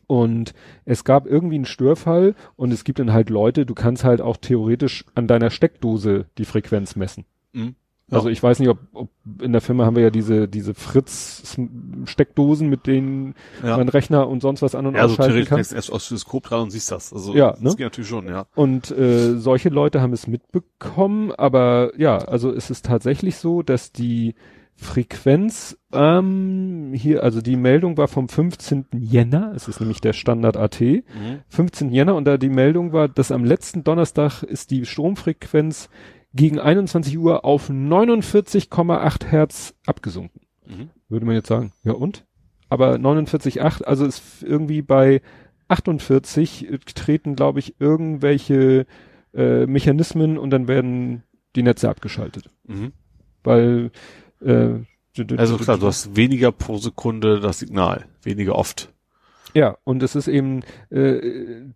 Und 0.07 0.53
es 0.85 1.03
gab 1.03 1.25
irgendwie 1.27 1.55
einen 1.55 1.65
Störfall 1.65 2.35
und 2.55 2.71
es 2.71 2.83
gibt 2.83 2.99
dann 2.99 3.13
halt 3.13 3.29
Leute, 3.29 3.65
du 3.65 3.73
kannst 3.73 4.03
halt 4.03 4.21
auch 4.21 4.37
theoretisch 4.37 5.05
an 5.15 5.27
deiner 5.27 5.49
Steckdose 5.49 6.25
die 6.37 6.45
Frequenz 6.45 6.95
messen. 6.95 7.25
Mhm. 7.53 7.75
Also 8.11 8.29
ich 8.29 8.43
weiß 8.43 8.59
nicht, 8.59 8.69
ob, 8.69 8.77
ob 8.93 9.09
in 9.41 9.53
der 9.53 9.61
Firma 9.61 9.85
haben 9.85 9.95
wir 9.95 10.03
ja 10.03 10.09
diese, 10.11 10.47
diese 10.47 10.75
Fritz-Steckdosen, 10.75 12.69
mit 12.69 12.85
denen 12.85 13.33
Ja. 13.63 13.77
man 13.77 13.89
Rechner 13.89 14.27
und 14.27 14.41
sonst 14.41 14.61
was 14.61 14.75
an- 14.75 14.85
und 14.85 14.95
Ja, 14.95 15.01
also 15.03 15.13
ausschalten 15.13 15.31
theoretisch 15.33 15.49
kann. 15.49 15.57
kannst 15.57 15.71
du 15.71 15.75
erst 15.75 15.91
aus 15.91 16.07
Teleskop 16.09 16.43
dran 16.43 16.61
und 16.63 16.71
siehst 16.71 16.91
das. 16.91 17.11
Also 17.13 17.33
Ja, 17.33 17.51
das 17.51 17.61
ne? 17.61 17.69
geht 17.71 17.79
natürlich 17.79 18.09
schon, 18.09 18.27
ja. 18.27 18.45
Und 18.55 18.91
äh, 18.91 19.37
solche 19.37 19.69
Leute 19.69 20.01
haben 20.01 20.13
es 20.13 20.27
mitbekommen, 20.27 21.31
aber 21.31 21.91
ja, 21.97 22.17
also 22.17 22.51
es 22.53 22.69
ist 22.69 22.85
tatsächlich 22.85 23.37
so, 23.37 23.63
dass 23.63 23.91
die 23.91 24.35
Frequenz 24.75 25.77
ähm, 25.93 26.91
hier, 26.93 27.23
also 27.23 27.41
die 27.41 27.55
Meldung 27.55 27.97
war 27.97 28.07
vom 28.07 28.27
15. 28.27 28.85
Jänner, 28.93 29.53
es 29.55 29.67
ist 29.67 29.79
nämlich 29.79 30.01
der 30.01 30.13
Standard 30.13 30.57
AT, 30.57 30.81
Mhm. 30.81 31.03
15. 31.49 31.91
Jänner 31.91 32.15
und 32.15 32.25
da 32.25 32.37
die 32.37 32.49
Meldung 32.49 32.91
war, 32.91 33.07
dass 33.07 33.31
am 33.31 33.45
letzten 33.45 33.83
Donnerstag 33.83 34.43
ist 34.43 34.71
die 34.71 34.85
Stromfrequenz 34.85 35.89
gegen 36.33 36.59
21 36.59 37.17
Uhr 37.17 37.45
auf 37.45 37.69
49,8 37.69 39.25
Hertz 39.27 39.75
abgesunken. 39.85 40.41
Mhm. 40.65 40.89
Würde 41.09 41.25
man 41.25 41.35
jetzt 41.35 41.47
sagen, 41.47 41.71
ja 41.83 41.93
und? 41.93 42.25
Aber 42.69 42.95
49,8, 42.95 43.83
also 43.83 44.05
ist 44.05 44.41
irgendwie 44.41 44.81
bei 44.81 45.21
48 45.67 46.69
treten, 46.95 47.35
glaube 47.35 47.59
ich, 47.59 47.79
irgendwelche 47.79 48.85
äh, 49.33 49.65
Mechanismen 49.67 50.37
und 50.37 50.49
dann 50.49 50.67
werden 50.67 51.23
die 51.55 51.63
Netze 51.63 51.89
abgeschaltet. 51.89 52.49
Mhm. 52.67 52.93
Weil 53.43 53.91
äh, 54.45 54.85
Also 55.37 55.57
klar, 55.57 55.77
du 55.77 55.87
hast 55.87 56.15
weniger 56.15 56.51
pro 56.51 56.77
Sekunde 56.77 57.39
das 57.39 57.59
Signal, 57.59 58.05
weniger 58.23 58.55
oft. 58.55 58.91
Ja, 59.53 59.77
und 59.83 60.01
es 60.01 60.15
ist 60.15 60.27
eben 60.27 60.61
äh, 60.89 61.71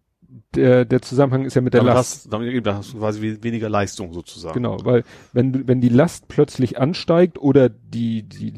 der, 0.56 0.86
der 0.86 1.02
Zusammenhang 1.02 1.46
ist 1.46 1.54
ja 1.56 1.62
mit 1.62 1.74
der 1.74 1.82
damit 1.82 1.94
Last. 1.94 2.26
Hast, 2.26 2.34
damit, 2.34 2.66
da 2.66 2.76
hast 2.76 2.94
du 2.94 2.98
quasi 2.98 3.22
we- 3.22 3.44
weniger 3.44 3.70
Leistung 3.70 4.14
sozusagen. 4.14 4.56
Genau, 4.56 4.78
weil 4.84 5.04
wenn 5.34 5.68
wenn 5.68 5.80
die 5.82 5.90
Last 5.90 6.28
plötzlich 6.28 6.80
ansteigt 6.80 7.38
oder 7.38 7.70
die, 7.70 8.24
die, 8.24 8.54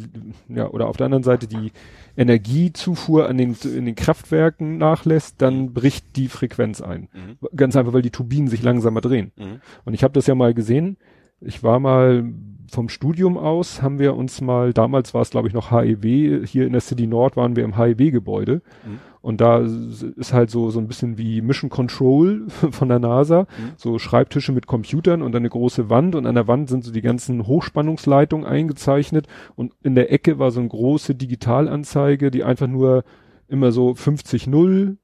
ja, 0.48 0.68
oder 0.70 0.88
auf 0.88 0.98
der 0.98 1.06
anderen 1.06 1.24
Seite 1.24 1.48
die 1.48 1.72
Energiezufuhr 2.16 3.28
an 3.28 3.38
den, 3.38 3.56
in 3.64 3.86
den 3.86 3.96
Kraftwerken 3.96 4.78
nachlässt, 4.78 5.42
dann 5.42 5.74
bricht 5.74 6.16
die 6.16 6.28
Frequenz 6.28 6.82
ein. 6.82 7.08
Mhm. 7.14 7.48
Ganz 7.56 7.76
einfach, 7.76 7.94
weil 7.94 8.02
die 8.02 8.12
Turbinen 8.12 8.48
sich 8.48 8.64
langsamer 8.64 9.02
drehen. 9.02 9.32
Mhm. 9.38 9.62
Und 9.86 9.94
ich 9.94 10.04
habe 10.04 10.14
das 10.14 10.28
ja 10.28 10.36
mal 10.36 10.54
gesehen. 10.54 10.98
Ich 11.42 11.64
war 11.64 11.80
mal 11.80 12.24
vom 12.70 12.90
Studium 12.90 13.38
aus, 13.38 13.82
haben 13.82 14.00
wir 14.00 14.16
uns 14.16 14.42
mal, 14.42 14.74
damals 14.74 15.14
war 15.14 15.22
es 15.22 15.30
glaube 15.30 15.48
ich 15.48 15.54
noch 15.54 15.72
HEW, 15.72 16.46
hier 16.46 16.66
in 16.66 16.72
der 16.72 16.82
City 16.82 17.08
Nord 17.08 17.36
waren 17.38 17.56
wir 17.56 17.64
im 17.64 17.78
HEW-Gebäude. 17.78 18.62
Mhm. 18.86 19.00
Und 19.22 19.42
da 19.42 19.58
ist 19.60 20.34
halt 20.34 20.50
so, 20.50 20.70
so 20.70 20.80
ein 20.80 20.88
bisschen 20.88 21.18
wie 21.18 21.42
Mission 21.42 21.70
Control 21.70 22.48
von 22.72 22.88
der 22.88 23.00
NASA, 23.00 23.42
Mhm. 23.42 23.72
so 23.76 24.00
Schreibtische 24.00 24.54
mit 24.54 24.66
Computern 24.66 25.22
und 25.22 25.36
eine 25.36 25.50
große 25.50 25.90
Wand 25.90 26.16
und 26.16 26.26
an 26.26 26.36
der 26.36 26.48
Wand 26.48 26.70
sind 26.70 26.86
so 26.86 26.92
die 26.94 27.02
ganzen 27.02 27.46
Hochspannungsleitungen 27.46 28.46
eingezeichnet 28.46 29.28
und 29.56 29.74
in 29.84 29.96
der 29.96 30.12
Ecke 30.14 30.40
war 30.40 30.52
so 30.52 30.62
eine 30.62 30.70
große 30.70 31.16
Digitalanzeige, 31.16 32.32
die 32.32 32.44
einfach 32.44 32.68
nur 32.68 33.04
immer 33.50 33.72
so 33.72 33.90
50.0, 33.92 34.96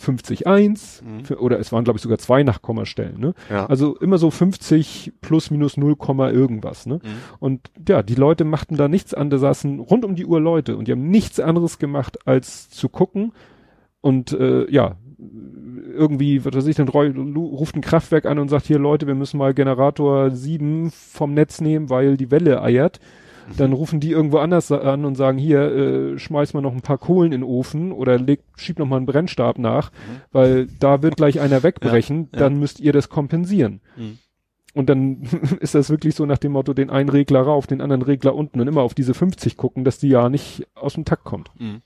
50.1 0.00 1.02
Mhm. 1.02 1.36
oder 1.38 1.58
es 1.58 1.72
waren 1.72 1.84
glaube 1.84 1.98
ich 1.98 2.02
sogar 2.02 2.18
zwei 2.18 2.42
Nachkommastellen, 2.42 3.20
ne? 3.20 3.34
Ja. 3.50 3.66
Also 3.66 3.96
immer 3.96 4.18
so 4.18 4.30
50 4.30 5.12
plus 5.20 5.50
minus 5.50 5.76
0, 5.76 5.96
Komma 5.96 6.30
irgendwas, 6.30 6.86
ne? 6.86 6.96
Mhm. 7.02 7.08
Und 7.38 7.70
ja, 7.88 8.02
die 8.02 8.14
Leute 8.14 8.44
machten 8.44 8.76
da 8.76 8.88
nichts 8.88 9.14
anderes, 9.14 9.40
saßen 9.42 9.78
rund 9.80 10.04
um 10.04 10.14
die 10.14 10.26
Uhr 10.26 10.40
Leute 10.40 10.76
und 10.76 10.88
die 10.88 10.92
haben 10.92 11.08
nichts 11.08 11.38
anderes 11.40 11.78
gemacht, 11.78 12.26
als 12.26 12.70
zu 12.70 12.88
gucken 12.88 13.32
und 14.00 14.32
äh, 14.32 14.70
ja, 14.70 14.96
irgendwie, 15.92 16.44
was 16.44 16.54
weiß 16.54 16.66
ich, 16.66 16.76
dann 16.76 16.88
ruft 16.88 17.76
ein 17.76 17.82
Kraftwerk 17.82 18.24
an 18.24 18.38
und 18.38 18.48
sagt, 18.48 18.66
hier 18.66 18.78
Leute, 18.78 19.06
wir 19.06 19.14
müssen 19.14 19.36
mal 19.38 19.52
Generator 19.52 20.30
7 20.30 20.90
vom 20.90 21.34
Netz 21.34 21.60
nehmen, 21.60 21.90
weil 21.90 22.16
die 22.16 22.30
Welle 22.30 22.62
eiert. 22.62 23.00
Dann 23.56 23.72
rufen 23.72 24.00
die 24.00 24.10
irgendwo 24.10 24.38
anders 24.38 24.70
an 24.70 25.04
und 25.04 25.16
sagen, 25.16 25.38
hier, 25.38 25.60
äh, 25.60 26.18
schmeiß 26.18 26.54
mal 26.54 26.60
noch 26.60 26.72
ein 26.72 26.82
paar 26.82 26.98
Kohlen 26.98 27.32
in 27.32 27.40
den 27.40 27.48
Ofen 27.48 27.92
oder 27.92 28.18
leg, 28.18 28.40
schieb 28.56 28.78
noch 28.78 28.86
mal 28.86 28.96
einen 28.96 29.06
Brennstab 29.06 29.58
nach, 29.58 29.90
weil 30.32 30.66
da 30.78 31.02
wird 31.02 31.16
gleich 31.16 31.40
einer 31.40 31.62
wegbrechen, 31.62 32.28
ja. 32.32 32.38
dann 32.38 32.58
müsst 32.58 32.80
ihr 32.80 32.92
das 32.92 33.08
kompensieren. 33.08 33.80
Mhm. 33.96 34.18
Und 34.74 34.88
dann 34.88 35.22
ist 35.60 35.74
das 35.74 35.90
wirklich 35.90 36.14
so 36.14 36.26
nach 36.26 36.38
dem 36.38 36.52
Motto, 36.52 36.74
den 36.74 36.90
einen 36.90 37.08
Regler 37.08 37.40
rauf, 37.42 37.66
den 37.66 37.80
anderen 37.80 38.02
Regler 38.02 38.34
unten 38.34 38.60
und 38.60 38.68
immer 38.68 38.82
auf 38.82 38.94
diese 38.94 39.14
50 39.14 39.56
gucken, 39.56 39.84
dass 39.84 39.98
die 39.98 40.08
ja 40.08 40.28
nicht 40.28 40.66
aus 40.74 40.94
dem 40.94 41.04
Takt 41.04 41.24
kommt. 41.24 41.50
Mhm. 41.58 41.82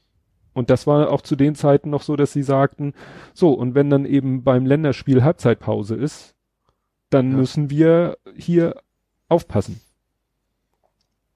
Und 0.53 0.71
das 0.71 0.87
war 0.87 1.11
auch 1.11 1.23
zu 1.23 1.35
den 1.35 1.55
Zeiten 1.57 1.91
noch 1.91 2.03
so, 2.03 2.15
dass 2.15 2.33
sie 2.33 2.43
sagten, 2.45 2.93
so, 3.33 3.53
und 3.55 3.75
wenn 3.75 3.91
dann 3.91 4.05
eben 4.05 4.45
beim 4.45 4.67
Länderspiel 4.67 5.25
Halbzeitpause 5.25 5.97
ist, 5.97 6.35
dann 7.11 7.33
Ja. 7.33 7.37
müssen 7.39 7.71
wir 7.71 8.19
hier 8.37 8.77
aufpassen. 9.29 9.81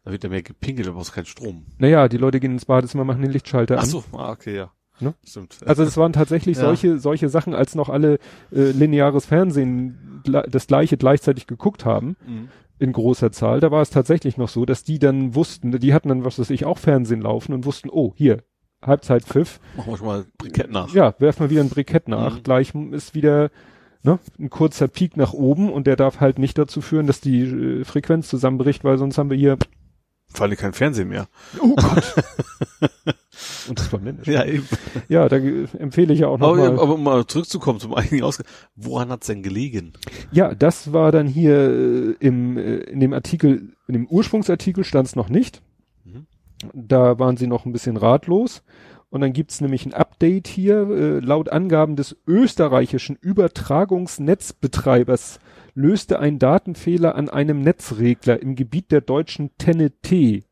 Da 0.09 0.13
wird 0.13 0.25
ja 0.25 0.31
mehr 0.31 0.41
gepinkelt, 0.43 0.89
aber 0.89 0.97
brauchst 0.97 1.13
keinen 1.13 1.27
Strom. 1.27 1.67
Naja, 1.77 2.09
die 2.09 2.17
Leute 2.17 2.41
gehen 2.41 2.53
ins 2.53 2.65
Badezimmer, 2.65 3.05
machen 3.05 3.21
den 3.21 3.31
Lichtschalter 3.31 3.77
Ach 3.77 3.83
an. 3.83 3.89
so, 3.91 4.03
ah, 4.13 4.31
okay, 4.31 4.57
ja. 4.57 4.73
Ne? 5.01 5.13
Stimmt. 5.23 5.59
Also 5.67 5.83
es 5.83 5.99
waren 5.99 6.15
tatsächlich 6.15 6.57
Ja. 6.57 6.63
solche, 6.65 6.99
solche 6.99 7.29
Sachen, 7.29 7.55
als 7.55 7.75
noch 7.75 7.91
alle 7.91 8.15
äh, 8.51 8.71
lineares 8.71 9.27
Fernsehen 9.27 10.23
das 10.25 10.67
gleiche 10.67 10.97
gleichzeitig 10.97 11.47
geguckt 11.47 11.85
haben, 11.85 12.17
Mhm. 12.27 12.49
in 12.79 12.93
großer 12.93 13.33
Zahl, 13.33 13.61
da 13.61 13.71
war 13.71 13.83
es 13.83 13.91
tatsächlich 13.91 14.39
noch 14.39 14.49
so, 14.49 14.65
dass 14.65 14.83
die 14.83 14.99
dann 14.99 15.35
wussten, 15.35 15.73
die 15.79 15.93
hatten 15.93 16.09
dann, 16.09 16.25
was 16.25 16.39
weiß 16.39 16.49
ich, 16.51 16.65
auch 16.65 16.79
Fernsehen 16.79 17.21
laufen 17.21 17.53
und 17.53 17.67
wussten, 17.67 17.91
oh, 17.91 18.15
hier, 18.17 18.43
Halbzeitpfiff, 18.81 19.61
Machen 19.77 19.93
wir 19.93 19.99
schon 19.99 20.07
mal 20.07 20.25
Brikett 20.39 20.71
nach. 20.71 20.93
ja, 20.95 21.15
werf 21.19 21.39
mal 21.41 21.51
wieder 21.51 21.61
ein 21.63 21.69
Brikett 21.69 22.09
nach, 22.09 22.37
Mhm. 22.39 22.43
gleich 22.45 22.73
ist 22.93 23.15
wieder 23.15 23.51
ne, 24.05 24.19
ein 24.39 24.49
kurzer 24.49 24.89
Peak 24.89 25.17
nach 25.17 25.33
oben 25.33 25.71
und 25.71 25.87
der 25.87 25.97
darf 25.97 26.21
halt 26.21 26.39
nicht 26.39 26.57
dazu 26.57 26.81
führen, 26.81 27.07
dass 27.07 27.21
die 27.21 27.43
äh, 27.43 27.85
Frequenz 27.85 28.29
zusammenbricht, 28.29 28.85
weil 28.85 28.97
sonst 28.97 29.19
haben 29.19 29.29
wir 29.31 29.37
hier, 29.37 29.59
Vor 30.33 30.47
allem 30.47 30.57
kein 30.57 30.73
Fernsehen 30.73 31.09
mehr. 31.09 31.29
oh 31.61 31.75
Gott. 31.75 32.15
und 33.69 33.79
das 33.79 33.93
war 33.93 34.01
männlich. 34.01 34.27
Ja, 34.27 34.45
eben. 34.45 34.67
Ja, 35.09 35.29
da 35.29 35.37
empfehle 35.37 36.13
ich 36.13 36.21
ja 36.21 36.29
auch 36.29 36.39
noch 36.39 36.53
Aber, 36.53 36.67
aber 36.67 36.95
um 36.95 37.03
mal 37.03 37.27
zurückzukommen 37.27 37.81
zum 37.81 37.95
eigentlichen 37.95 38.25
Ausgang. 38.25 38.47
Woran 38.77 39.09
hat's 39.11 39.27
denn 39.27 39.43
gelegen? 39.43 39.95
Ja, 40.31 40.55
das 40.55 40.93
war 40.93 41.11
dann 41.13 41.27
hier 41.27 41.71
äh, 41.71 42.15
im, 42.21 42.59
äh, 42.59 42.77
in 42.77 43.01
dem 43.01 43.15
Artikel, 43.15 43.73
in 43.87 43.95
dem 43.95 44.07
Ursprungsartikel 44.07 44.85
stand 44.85 45.09
es 45.09 45.17
noch 45.17 45.31
nicht. 45.31 45.63
Mhm. 46.05 46.27
Da 46.75 47.19
waren 47.19 47.37
sie 47.37 47.47
noch 47.47 47.65
ein 47.65 47.73
bisschen 47.73 47.97
ratlos. 47.97 48.63
Und 49.11 49.23
dann 49.23 49.33
gibt's 49.33 49.63
nämlich 49.63 49.87
ein 49.87 49.95
Update 49.95 50.49
hier. 50.49 50.81
Äh, 50.91 51.21
laut 51.21 51.49
Angaben 51.49 51.97
des 51.97 52.15
österreichischen 52.27 53.17
Übertragungsnetzbetreibers 53.17 55.39
löste 55.79 56.19
ein 56.19 56.39
Datenfehler 56.39 57.15
an 57.15 57.29
einem 57.29 57.63
Netzregler 57.63 58.43
im 58.43 58.57
Gebiet 58.57 58.91
der 58.91 59.01
deutschen 59.01 59.51
TNT, 59.59 60.45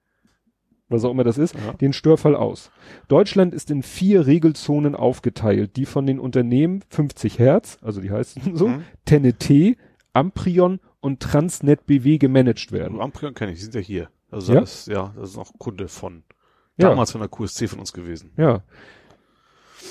was 0.88 1.04
auch 1.04 1.10
immer 1.10 1.24
das 1.24 1.36
ist, 1.36 1.54
Ja. 1.54 1.72
den 1.74 1.92
Störfall 1.92 2.36
aus. 2.36 2.70
Deutschland 3.08 3.52
ist 3.52 3.70
in 3.70 3.82
vier 3.82 4.26
Regelzonen 4.26 4.94
aufgeteilt, 4.94 5.76
die 5.76 5.84
von 5.84 6.06
den 6.06 6.20
Unternehmen 6.20 6.82
50 6.90 7.38
Hertz, 7.40 7.78
also 7.82 8.00
die 8.00 8.10
heißen 8.12 8.56
so, 8.56 8.68
Mhm. 8.68 8.84
TNT, 9.04 9.76
Amprion 10.12 10.78
und 11.00 11.20
Transnet 11.20 11.86
BW 11.86 12.18
gemanagt 12.18 12.70
werden. 12.72 13.00
Amprion 13.00 13.34
kenne 13.34 13.52
ich, 13.52 13.58
die 13.58 13.64
sind 13.64 13.74
ja 13.74 13.80
hier. 13.80 14.08
Also 14.30 14.54
Ja? 14.54 14.60
das 14.60 14.80
ist, 14.80 14.86
ja, 14.88 15.12
das 15.16 15.30
ist 15.30 15.38
auch 15.38 15.52
Kunde 15.58 15.88
von, 15.88 16.22
Ja. 16.76 16.88
damals 16.90 17.10
von 17.10 17.20
der 17.20 17.28
QSC 17.28 17.66
von 17.68 17.80
uns 17.80 17.92
gewesen. 17.92 18.30
Ja. 18.36 18.62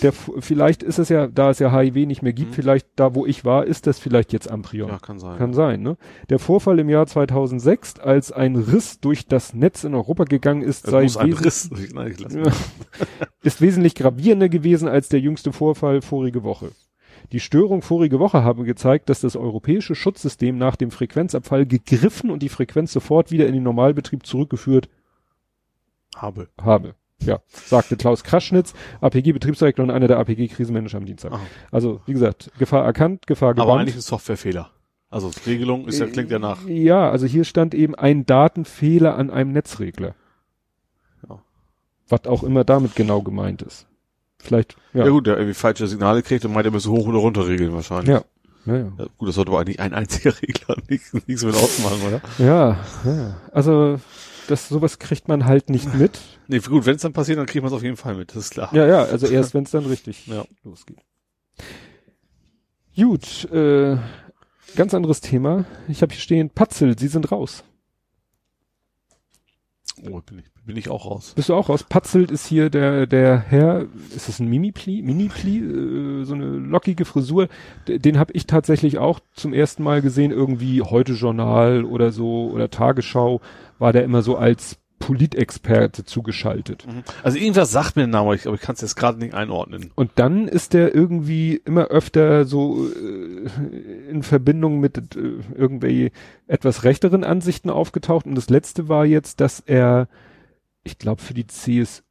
Der, 0.02 0.12
vielleicht 0.12 0.84
ist 0.84 1.00
es 1.00 1.10
ja, 1.10 1.28
da 1.28 1.50
es 1.50 1.60
ja 1.60 1.72
HIV 1.72 2.06
nicht 2.08 2.22
mehr 2.22 2.34
gibt, 2.34 2.52
Mhm. 2.52 2.54
vielleicht 2.56 2.88
da, 2.96 3.16
wo 3.16 3.26
ich 3.26 3.46
war, 3.46 3.66
ist 3.66 3.88
das 3.88 3.98
vielleicht 4.00 4.34
jetzt 4.34 4.50
Amprion. 4.52 4.90
Ja, 4.90 5.00
kann 5.00 5.20
sein. 5.20 5.38
Kann 5.38 5.54
sein, 5.54 5.82
ne? 5.82 5.98
Der 6.30 6.40
Vorfall 6.40 6.80
im 6.80 6.90
Jahr 6.90 7.08
2006, 7.08 8.00
als 8.00 8.32
ein 8.32 8.56
Riss 8.56 9.00
durch 9.00 9.28
das 9.28 9.54
Netz 9.54 9.84
in 9.84 9.96
Europa 9.96 10.26
gegangen 10.26 10.62
ist, 10.64 10.86
Es 10.86 10.92
sei 10.92 11.04
muss 11.04 11.18
ein 11.18 11.34
Riss. 11.34 11.70
Nein, 11.94 12.12
ich 12.12 12.20
lass 12.20 12.34
Ja. 12.36 12.44
ist 13.42 13.62
wesentlich 13.62 13.96
gravierender 13.96 14.50
gewesen 14.50 14.88
als 14.88 15.10
der 15.10 15.20
jüngste 15.22 15.54
Vorfall 15.54 16.02
vorige 16.02 16.44
Woche. 16.44 16.72
Die 17.32 17.40
Störung 17.40 17.82
vorige 17.82 18.20
Woche 18.20 18.44
haben 18.44 18.66
gezeigt, 18.66 19.10
dass 19.10 19.22
das 19.22 19.36
europäische 19.36 19.96
Schutzsystem 19.96 20.58
nach 20.58 20.76
dem 20.76 20.92
Frequenzabfall 20.92 21.66
gegriffen 21.66 22.30
und 22.30 22.44
die 22.44 22.50
Frequenz 22.50 22.92
sofort 22.94 23.32
wieder 23.32 23.48
in 23.48 23.54
den 23.54 23.64
Normalbetrieb 23.64 24.26
zurückgeführt 24.26 24.90
habe. 26.16 26.50
habe. 26.62 26.96
Ja, 27.22 27.40
sagte 27.50 27.96
Klaus 27.98 28.24
Kraschnitz, 28.24 28.74
APG-Betriebsdirektor 29.02 29.84
und 29.84 29.92
einer 29.92 30.08
der 30.08 30.18
APG-Krisenmanager 30.20 30.98
am 30.98 31.06
Dienstag. 31.06 31.32
Aha. 31.32 31.42
Also, 31.72 32.02
wie 32.06 32.14
gesagt, 32.14 32.52
Gefahr 32.60 32.84
erkannt, 32.84 33.26
Gefahr 33.26 33.52
Aber 33.52 33.64
gebannt. 33.64 33.82
eigentlich 33.82 33.96
ein 33.96 34.02
Softwarefehler. 34.02 34.70
Also 35.10 35.32
Regelung 35.46 35.88
ist 35.88 36.00
ja, 36.00 36.08
klingt 36.08 36.30
ja 36.30 36.40
nach. 36.40 36.66
Ja, 36.68 37.10
also 37.10 37.26
hier 37.26 37.46
stand 37.46 37.74
eben 37.74 37.96
ein 37.96 38.26
Datenfehler 38.26 39.16
an 39.16 39.30
einem 39.30 39.54
Netzregler. 39.54 40.14
Ja. 41.30 41.40
Was 42.10 42.26
auch 42.26 42.44
immer 42.44 42.64
damit 42.66 42.96
genau 42.96 43.22
gemeint 43.22 43.62
ist. 43.62 43.88
Vielleicht, 44.40 44.76
ja. 44.94 45.06
Ja, 45.06 45.12
gut, 45.12 45.26
der 45.26 45.38
irgendwie 45.38 45.54
falsche 45.54 45.88
Signale 45.88 46.22
kriegt 46.22 46.44
und 46.44 46.54
meint, 46.54 46.66
er 46.66 46.72
müsse 46.72 46.92
hoch 46.92 47.08
oder 47.08 47.20
runter 47.20 47.48
regeln 47.48 47.74
wahrscheinlich. 47.74 48.10
Ja. 48.10 48.24
Ja, 48.66 48.76
ja. 48.78 48.92
Ja, 48.98 49.06
gut, 49.18 49.30
das 49.30 49.36
sollte 49.36 49.52
aber 49.52 49.60
eigentlich 49.62 49.80
ein 49.80 49.94
einziger 49.94 50.34
Regler 50.42 50.76
nichts, 50.90 51.14
nichts 51.14 51.44
mit 51.44 51.56
ausmachen, 51.56 52.02
oder? 52.08 52.22
Ja, 52.40 52.78
ja. 53.06 53.38
Also, 53.52 54.00
das, 54.48 54.70
sowas 54.70 55.00
kriegt 55.00 55.28
man 55.28 55.46
halt 55.46 55.70
nicht 55.70 55.94
mit. 55.96 56.20
Nee, 56.48 56.60
gut, 56.60 56.86
wenn 56.86 56.96
es 56.96 57.02
dann 57.02 57.14
passiert, 57.14 57.38
dann 57.40 57.46
kriegt 57.46 57.64
man 57.64 57.72
es 57.72 57.76
auf 57.76 57.84
jeden 57.84 57.98
Fall 57.98 58.16
mit, 58.16 58.32
das 58.32 58.38
ist 58.46 58.52
klar. 58.52 58.70
Ja, 58.74 58.86
ja, 58.86 59.04
also 59.04 59.28
erst 59.28 59.54
wenn 59.54 59.64
es 59.64 59.72
dann 59.72 59.86
richtig 59.86 60.28
Ja. 60.28 60.46
losgeht. 60.64 60.98
Gut, 62.96 63.46
äh, 63.52 63.98
ganz 64.76 64.94
anderes 64.94 65.22
Thema. 65.22 65.66
Ich 65.88 66.02
habe 66.02 66.14
hier 66.14 66.22
stehen, 66.22 66.50
Patzel, 66.50 66.98
Sie 66.98 67.08
sind 67.08 67.32
raus. 67.32 67.64
Oh, 70.04 70.20
bin 70.22 70.40
ich, 70.40 70.46
bin 70.66 70.76
ich 70.76 70.90
auch 70.90 71.06
raus. 71.06 71.34
Bist 71.36 71.48
du 71.48 71.54
auch 71.56 71.70
raus? 71.70 71.84
Patzelt 71.84 72.30
ist 72.30 72.46
hier 72.46 72.70
der, 72.70 73.08
der 73.08 73.40
Herr, 73.40 73.86
ist 74.14 74.28
das 74.28 74.40
ein 74.40 74.50
Mini-Pli? 74.50 75.02
Mini-Pli? 75.02 75.58
Äh, 76.22 76.24
so 76.26 76.34
eine 76.34 76.46
lockige 76.46 77.06
Frisur. 77.06 77.48
D 77.88 77.98
den 78.00 78.20
habe 78.20 78.34
ich 78.34 78.46
tatsächlich 78.46 78.98
auch 78.98 79.22
zum 79.34 79.54
ersten 79.54 79.84
Mal 79.84 80.02
gesehen, 80.02 80.32
irgendwie 80.32 80.82
heute 80.82 81.14
Journal 81.14 81.86
oder 81.86 82.12
so 82.12 82.50
oder 82.52 82.70
Tagesschau 82.70 83.40
war 83.80 83.94
der 83.94 84.04
immer 84.04 84.22
so 84.22 84.38
als 84.38 84.78
Politexperte 85.00 86.06
zugeschaltet. 86.06 86.88
Mhm. 86.88 87.04
Also 87.22 87.38
irgendwas 87.38 87.72
sagt 87.72 87.96
mir 87.96 88.04
der 88.04 88.08
Name, 88.08 88.28
aber 88.28 88.36
ich, 88.36 88.46
ich 88.46 88.62
kann 88.62 88.76
es 88.76 88.82
jetzt 88.82 88.96
gerade 88.96 89.20
nicht 89.20 89.34
einordnen. 89.34 89.92
Und 89.96 90.12
dann 90.16 90.48
ist 90.48 90.74
der 90.74 90.96
irgendwie 90.96 91.62
immer 91.66 91.86
öfter 91.88 92.46
so 92.46 92.88
äh, 92.88 94.10
in 94.10 94.24
Verbindung 94.24 94.80
mit 94.80 94.98
äh, 94.98 95.04
irgendwie 95.54 96.12
etwas 96.48 96.84
rechteren 96.84 97.24
Ansichten 97.24 97.70
aufgetaucht. 97.70 98.26
Und 98.26 98.36
das 98.36 98.50
letzte 98.50 98.88
war 98.88 99.06
jetzt, 99.06 99.42
dass 99.42 99.60
er, 99.60 100.08
ich 100.84 100.98
glaube, 100.98 101.22
für 101.22 101.34
die 101.34 101.48
CSU 101.48 102.05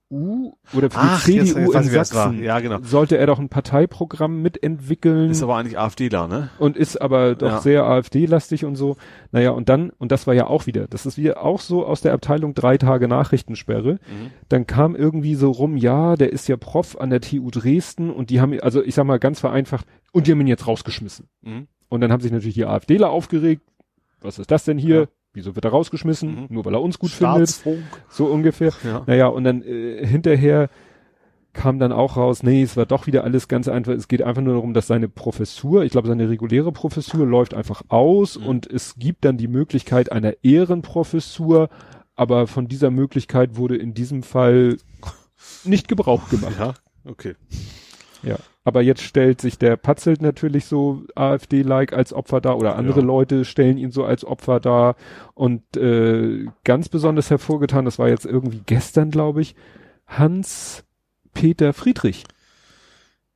oder 0.74 0.90
für 0.90 0.98
Ach, 0.98 1.24
die 1.24 1.42
CDU 1.44 1.72
jetzt 1.72 1.86
in. 1.86 1.90
Sachsen 2.04 2.42
Ja, 2.42 2.60
genau. 2.60 2.78
sollte 2.82 3.16
er 3.18 3.26
doch 3.26 3.38
ein 3.38 3.48
Parteiprogramm 3.48 4.42
mitentwickeln 4.42 5.30
Ist 5.30 5.42
aber 5.42 5.56
eigentlich 5.56 5.78
AfDler, 5.78 6.28
ne? 6.28 6.50
und 6.58 6.76
ist 6.76 7.00
aber 7.00 7.34
doch 7.34 7.48
Ja. 7.48 7.60
sehr 7.60 7.84
AfD-lastig 7.84 8.64
und 8.64 8.76
so. 8.76 8.96
Naja, 9.32 9.50
und 9.50 9.68
dann, 9.68 9.90
und 9.98 10.12
das 10.12 10.26
war 10.26 10.34
ja 10.34 10.46
auch 10.46 10.66
wieder, 10.66 10.86
das 10.86 11.06
ist 11.06 11.18
wieder 11.18 11.42
auch 11.42 11.60
so 11.60 11.84
aus 11.86 12.00
der 12.00 12.12
Abteilung 12.12 12.54
drei 12.54 12.78
Tage 12.78 13.08
Nachrichtensperre. 13.08 13.94
Mhm. 13.94 14.30
Dann 14.48 14.66
kam 14.66 14.94
irgendwie 14.96 15.34
so 15.34 15.50
rum, 15.50 15.76
ja, 15.76 16.16
der 16.16 16.32
ist 16.32 16.48
ja 16.48 16.56
Prof 16.56 16.98
an 17.00 17.10
der 17.10 17.20
TU 17.20 17.50
Dresden 17.50 18.10
und 18.10 18.30
die 18.30 18.40
haben, 18.40 18.58
also 18.60 18.82
ich 18.82 18.94
sag 18.94 19.04
mal 19.06 19.18
ganz 19.18 19.40
vereinfacht, 19.40 19.86
und 20.12 20.26
die 20.26 20.32
haben 20.32 20.40
ihn 20.40 20.46
jetzt 20.46 20.66
rausgeschmissen. 20.66 21.28
Mhm. 21.42 21.66
Und 21.88 22.00
dann 22.00 22.10
haben 22.12 22.20
sich 22.20 22.32
natürlich 22.32 22.54
die 22.54 22.64
AfDler 22.66 23.10
aufgeregt. 23.10 23.62
Was 24.20 24.38
ist 24.38 24.50
das 24.50 24.64
denn 24.64 24.78
hier? 24.78 25.00
Ja. 25.00 25.06
Wieso 25.34 25.54
wird 25.54 25.64
er 25.66 25.72
rausgeschmissen? 25.72 26.42
Mhm. 26.42 26.46
Nur 26.48 26.64
weil 26.64 26.74
er 26.74 26.80
uns 26.82 26.98
gut 26.98 27.10
findet. 27.10 27.62
So 28.08 28.24
ungefähr. 28.26 28.72
Ja. 28.84 29.02
Naja, 29.06 29.26
und 29.26 29.44
dann 29.44 29.62
äh, 29.62 30.06
hinterher 30.06 30.70
kam 31.52 31.78
dann 31.78 31.92
auch 31.92 32.16
raus, 32.16 32.42
nee, 32.42 32.62
es 32.62 32.76
war 32.76 32.86
doch 32.86 33.06
wieder 33.06 33.22
alles 33.24 33.46
ganz 33.46 33.68
einfach. 33.68 33.92
Es 33.92 34.08
geht 34.08 34.22
einfach 34.22 34.42
nur 34.42 34.54
darum, 34.54 34.74
dass 34.74 34.86
seine 34.88 35.08
Professur, 35.08 35.84
ich 35.84 35.92
glaube, 35.92 36.08
seine 36.08 36.28
reguläre 36.28 36.72
Professur 36.72 37.26
läuft 37.26 37.54
einfach 37.54 37.82
aus 37.88 38.38
Mhm. 38.38 38.46
und 38.46 38.66
es 38.70 38.96
gibt 38.96 39.24
dann 39.24 39.36
die 39.36 39.46
Möglichkeit 39.48 40.10
einer 40.10 40.34
Ehrenprofessur, 40.42 41.68
aber 42.16 42.46
von 42.46 42.66
dieser 42.66 42.90
Möglichkeit 42.90 43.56
wurde 43.56 43.76
in 43.76 43.94
diesem 43.94 44.22
Fall 44.22 44.78
nicht 45.64 45.86
Gebrauch 45.88 46.28
gemacht. 46.28 46.54
Ja, 46.58 46.74
okay. 47.04 47.34
Ja. 48.22 48.36
Aber 48.66 48.80
jetzt 48.80 49.02
stellt 49.02 49.42
sich 49.42 49.58
der 49.58 49.76
Patzelt 49.76 50.22
natürlich 50.22 50.64
so 50.64 51.02
AfD-like 51.14 51.92
als 51.92 52.14
Opfer 52.14 52.40
dar 52.40 52.56
oder 52.56 52.76
andere 52.76 53.00
Ja. 53.00 53.06
Leute 53.06 53.44
stellen 53.44 53.76
ihn 53.76 53.90
so 53.90 54.04
als 54.04 54.24
Opfer 54.24 54.58
dar 54.58 54.96
und 55.34 55.76
äh, 55.76 56.46
ganz 56.64 56.88
besonders 56.88 57.28
hervorgetan, 57.28 57.84
das 57.84 57.98
war 57.98 58.08
jetzt 58.08 58.24
irgendwie 58.24 58.62
gestern, 58.64 59.10
glaube 59.10 59.42
ich, 59.42 59.54
Hans 60.06 60.84
Peter 61.34 61.72
Friedrich, 61.74 62.24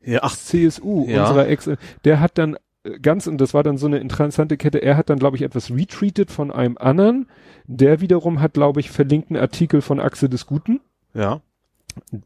Ja, 0.00 0.20
ach, 0.22 0.34
CSU, 0.36 1.06
Ja. 1.06 1.22
unserer 1.28 1.48
Ex, 1.48 1.68
der 2.05 2.20
hat 2.20 2.38
dann 2.38 2.56
äh, 2.84 2.98
ganz, 3.00 3.26
und 3.26 3.38
das 3.38 3.52
war 3.52 3.62
dann 3.62 3.76
so 3.76 3.86
eine 3.86 3.98
interessante 3.98 4.56
Kette, 4.56 4.78
er 4.78 4.96
hat 4.96 5.10
dann, 5.10 5.18
glaube 5.18 5.36
ich, 5.36 5.42
etwas 5.42 5.70
retweetet 5.70 6.30
von 6.30 6.50
einem 6.50 6.78
anderen, 6.78 7.26
der 7.66 8.00
wiederum 8.00 8.40
hat, 8.40 8.55
glaube 8.55 8.80
ich, 8.80 8.90
verlinkten 8.90 9.36
Artikel 9.36 9.82
von 9.82 10.00
Achse 10.00 10.28
des 10.30 10.46
Guten. 10.46 10.80
ja. 11.12 11.42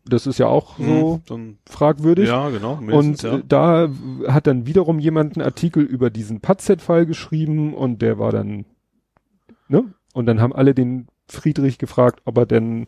Das 0.05 0.27
ist 0.27 0.39
ja 0.39 0.47
auch 0.47 0.77
so 0.79 0.83
Mhm. 1.17 1.23
Dann, 1.27 1.59
fragwürdig. 1.69 2.29
ja, 2.29 2.51
genau. 2.51 2.79
Und 2.91 3.25
äh, 3.25 3.43
da 3.47 3.89
hat 4.29 4.47
dann 4.47 4.67
wiederum 4.67 4.99
jemand 4.99 5.37
einen 5.37 5.45
Artikel 5.45 5.83
über 5.83 6.11
diesen 6.11 6.41
Patzet-Fall 6.41 7.07
geschrieben 7.07 7.75
und 7.75 8.03
der 8.03 8.19
war 8.19 8.33
dann, 8.33 8.65
ne? 9.69 9.85
Und 10.15 10.27
dann 10.27 10.41
haben 10.41 10.53
alle 10.53 10.75
den 10.75 11.07
Friedrich 11.27 11.79
gefragt, 11.79 12.21
ob 12.25 12.37
er 12.39 12.47
denn 12.47 12.87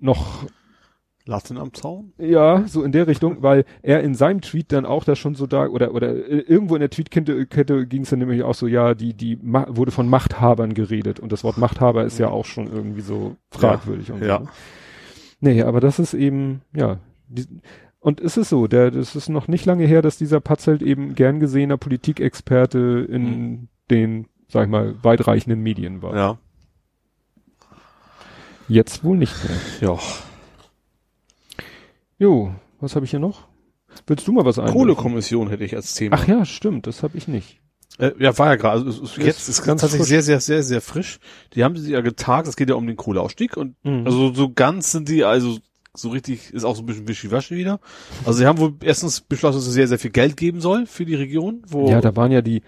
noch, 0.00 0.44
Latten 1.24 1.58
am 1.58 1.74
Zaun? 1.74 2.12
ja, 2.18 2.66
so 2.66 2.82
in 2.82 2.90
der 2.90 3.06
Richtung, 3.06 3.36
weil 3.42 3.64
er 3.82 4.02
in 4.02 4.14
seinem 4.14 4.40
Tweet 4.40 4.72
dann 4.72 4.86
auch 4.86 5.04
da 5.04 5.14
schon 5.14 5.34
so 5.34 5.46
da, 5.46 5.66
oder, 5.66 5.92
oder 5.94 6.08
äh, 6.08 6.38
irgendwo 6.38 6.74
in 6.74 6.80
der 6.80 6.90
Tweetkette 6.90 7.46
Kette 7.46 7.86
ging 7.86 8.02
es 8.02 8.10
dann 8.10 8.18
nämlich 8.20 8.42
auch 8.42 8.54
so, 8.54 8.66
ja, 8.66 8.94
die, 8.94 9.12
die 9.12 9.38
wurde 9.42 9.90
von 9.90 10.08
Machthabern 10.08 10.72
geredet 10.72 11.20
und 11.20 11.30
das 11.30 11.44
Wort 11.44 11.58
Machthaber 11.58 12.04
ist 12.04 12.18
ja 12.18 12.28
auch 12.30 12.46
schon 12.46 12.66
irgendwie 12.66 13.02
so 13.02 13.36
fragwürdig 13.50 14.10
und 14.10 14.24
ja. 14.24 14.38
so. 14.38 14.44
ne? 14.44 14.50
Nee, 15.40 15.62
aber 15.62 15.80
das 15.80 15.98
ist 15.98 16.14
eben, 16.14 16.62
ja, 16.74 16.98
die, 17.28 17.46
und 18.00 18.20
es 18.20 18.36
ist 18.36 18.48
so, 18.48 18.66
der, 18.66 18.90
das 18.90 19.14
ist 19.16 19.28
noch 19.28 19.48
nicht 19.48 19.66
lange 19.66 19.86
her, 19.86 20.02
dass 20.02 20.18
dieser 20.18 20.40
Patzelt 20.40 20.82
eben 20.82 21.14
gern 21.14 21.40
gesehener 21.40 21.76
Politikexperte 21.76 23.06
in 23.10 23.22
Mhm. 23.22 23.68
den, 23.90 24.26
sag 24.48 24.64
ich 24.64 24.70
mal, 24.70 24.94
weitreichenden 25.02 25.60
Medien 25.62 26.02
war. 26.02 26.16
Ja. 26.16 26.38
Jetzt 28.68 29.02
wohl 29.04 29.16
nicht 29.16 29.34
mehr. 29.44 29.58
Ja. 29.80 29.98
Jo, 32.18 32.52
was 32.80 32.94
habe 32.96 33.04
ich 33.04 33.10
hier 33.10 33.20
noch? 33.20 33.46
Willst 34.06 34.26
du 34.28 34.32
mal 34.32 34.44
was 34.44 34.58
einwerfen? 34.58 34.78
Kohlekommission 34.78 35.48
hätte 35.48 35.64
ich 35.64 35.74
als 35.74 35.94
Thema. 35.94 36.16
Ach 36.18 36.26
ja, 36.28 36.44
stimmt, 36.44 36.86
das 36.86 37.02
habe 37.02 37.16
ich 37.16 37.28
nicht. 37.28 37.60
Äh, 37.98 38.12
ja, 38.18 38.36
war 38.38 38.46
ja 38.48 38.56
gerade. 38.56 38.84
Also, 38.86 39.02
es 39.02 39.16
jetzt 39.16 39.48
ist 39.48 39.62
ganz 39.64 39.80
tatsächlich 39.80 40.08
frisch. 40.08 40.08
sehr, 40.08 40.22
sehr, 40.22 40.40
sehr, 40.40 40.62
sehr 40.62 40.80
frisch. 40.80 41.18
Die 41.54 41.64
haben 41.64 41.76
sich 41.76 41.90
ja 41.90 42.00
getagt. 42.00 42.46
Es 42.48 42.56
geht 42.56 42.68
ja 42.68 42.76
um 42.76 42.86
den 42.86 42.96
Kohleausstieg 42.96 43.56
und 43.56 43.74
Mhm. 43.84 44.06
also 44.06 44.32
so 44.32 44.52
ganz 44.52 44.92
sind 44.92 45.08
die 45.08 45.24
also 45.24 45.58
so 45.94 46.10
richtig 46.10 46.52
ist 46.54 46.64
auch 46.64 46.76
so 46.76 46.82
ein 46.82 46.86
bisschen 46.86 47.08
wischiwaschi 47.08 47.56
wieder. 47.56 47.80
Also 48.24 48.38
sie 48.38 48.46
haben 48.46 48.58
wohl 48.58 48.74
erstens 48.82 49.20
beschlossen, 49.20 49.56
dass 49.58 49.66
es 49.66 49.72
sehr, 49.74 49.88
sehr 49.88 49.98
viel 49.98 50.12
Geld 50.12 50.36
geben 50.36 50.60
soll 50.60 50.86
für 50.86 51.04
die 51.04 51.16
Region. 51.16 51.62
Wo 51.66 51.88
Ja, 51.90 52.00
da 52.00 52.14
waren 52.14 52.30
ja 52.30 52.40
die, 52.40 52.62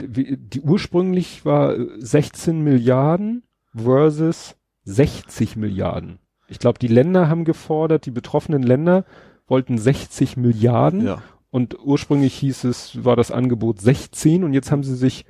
die, 0.00 0.36
die 0.36 0.60
ursprünglich 0.60 1.44
war 1.44 1.76
äh, 1.76 1.88
16 1.98 2.60
Milliarden 2.62 3.42
versus 3.74 4.54
60 4.84 5.56
Milliarden. 5.56 6.18
Ich 6.48 6.60
glaube, 6.60 6.78
die 6.78 6.86
Länder 6.88 7.28
haben 7.28 7.44
gefordert, 7.44 8.06
die 8.06 8.12
betroffenen 8.12 8.62
Länder 8.62 9.04
wollten 9.48 9.78
60 9.78 10.36
Milliarden 10.36 11.04
ja. 11.04 11.22
Und 11.56 11.74
ursprünglich 11.82 12.34
hieß 12.34 12.64
es, 12.64 13.02
war 13.02 13.16
das 13.16 13.30
Angebot 13.30 13.80
16 13.80 14.44
und 14.44 14.52
jetzt 14.52 14.70
haben 14.70 14.82
sie 14.82 14.94
sich 14.94 15.24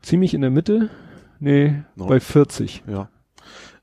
ziemlich 0.00 0.32
in 0.32 0.42
der 0.42 0.50
Mitte, 0.50 0.90
nee, 1.40 1.82
No. 1.96 2.06
bei 2.06 2.20
40. 2.20 2.84
Ja. 2.86 3.08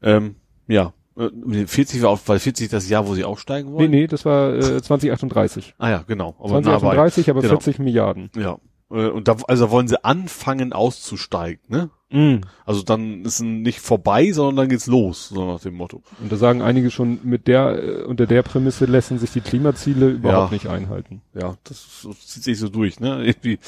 Ähm, 0.02 0.36
ja. 0.68 0.94
Äh, 1.18 1.66
40 1.68 2.02
war 2.04 2.10
auch, 2.12 2.20
weil 2.28 2.40
40 2.40 2.70
das 2.70 2.88
Jahr, 2.88 3.06
wo 3.06 3.16
sie 3.16 3.26
aussteigen 3.26 3.70
Nee, 3.72 3.76
wollen. 3.76 3.92
nee, 3.92 4.08
das 4.08 4.24
war 4.24 4.54
äh, 4.54 4.82
2038. 4.82 5.76
Ah 5.78 5.90
ja, 5.90 6.04
genau. 6.08 6.36
Aber 6.40 6.62
nah 6.62 6.78
bei. 6.80 6.96
2038, 6.96 7.30
aber 7.30 7.42
Genau. 7.42 7.52
40 7.60 7.80
Milliarden. 7.80 8.30
Ja. 8.38 8.58
Äh, 8.92 9.08
Und 9.10 9.28
da, 9.28 9.38
also 9.48 9.72
wollen 9.72 9.88
sie 9.88 10.04
anfangen 10.04 10.74
auszusteigen, 10.74 11.62
ne? 11.68 11.90
Mm. 12.10 12.42
Also 12.66 12.82
dann 12.84 13.22
ist 13.24 13.36
es 13.36 13.40
nicht 13.42 13.80
vorbei, 13.80 14.32
sondern 14.34 14.58
dann 14.58 14.70
geht's 14.70 14.88
los, 14.88 15.30
so 15.30 15.46
nach 15.46 15.62
dem 15.62 15.76
Motto. 15.76 16.04
Und 16.20 16.30
da 16.30 16.36
sagen 16.36 16.62
einige 16.62 16.92
schon, 16.92 17.20
mit 17.24 17.48
der, 17.48 17.82
äh, 17.82 18.04
unter 18.04 18.28
der 18.28 18.44
Prämisse 18.44 18.84
lassen 18.86 19.18
sich 19.18 19.32
die 19.32 19.40
Klimaziele 19.40 20.10
überhaupt 20.10 20.52
Ja. 20.52 20.54
nicht 20.56 20.68
einhalten. 20.68 21.22
Ja, 21.34 21.56
das, 21.64 22.06
das 22.06 22.28
zieht 22.28 22.44
sich 22.44 22.60
so 22.60 22.68
durch, 22.68 23.00
ne? 23.00 23.24
Irgendwie. 23.26 23.60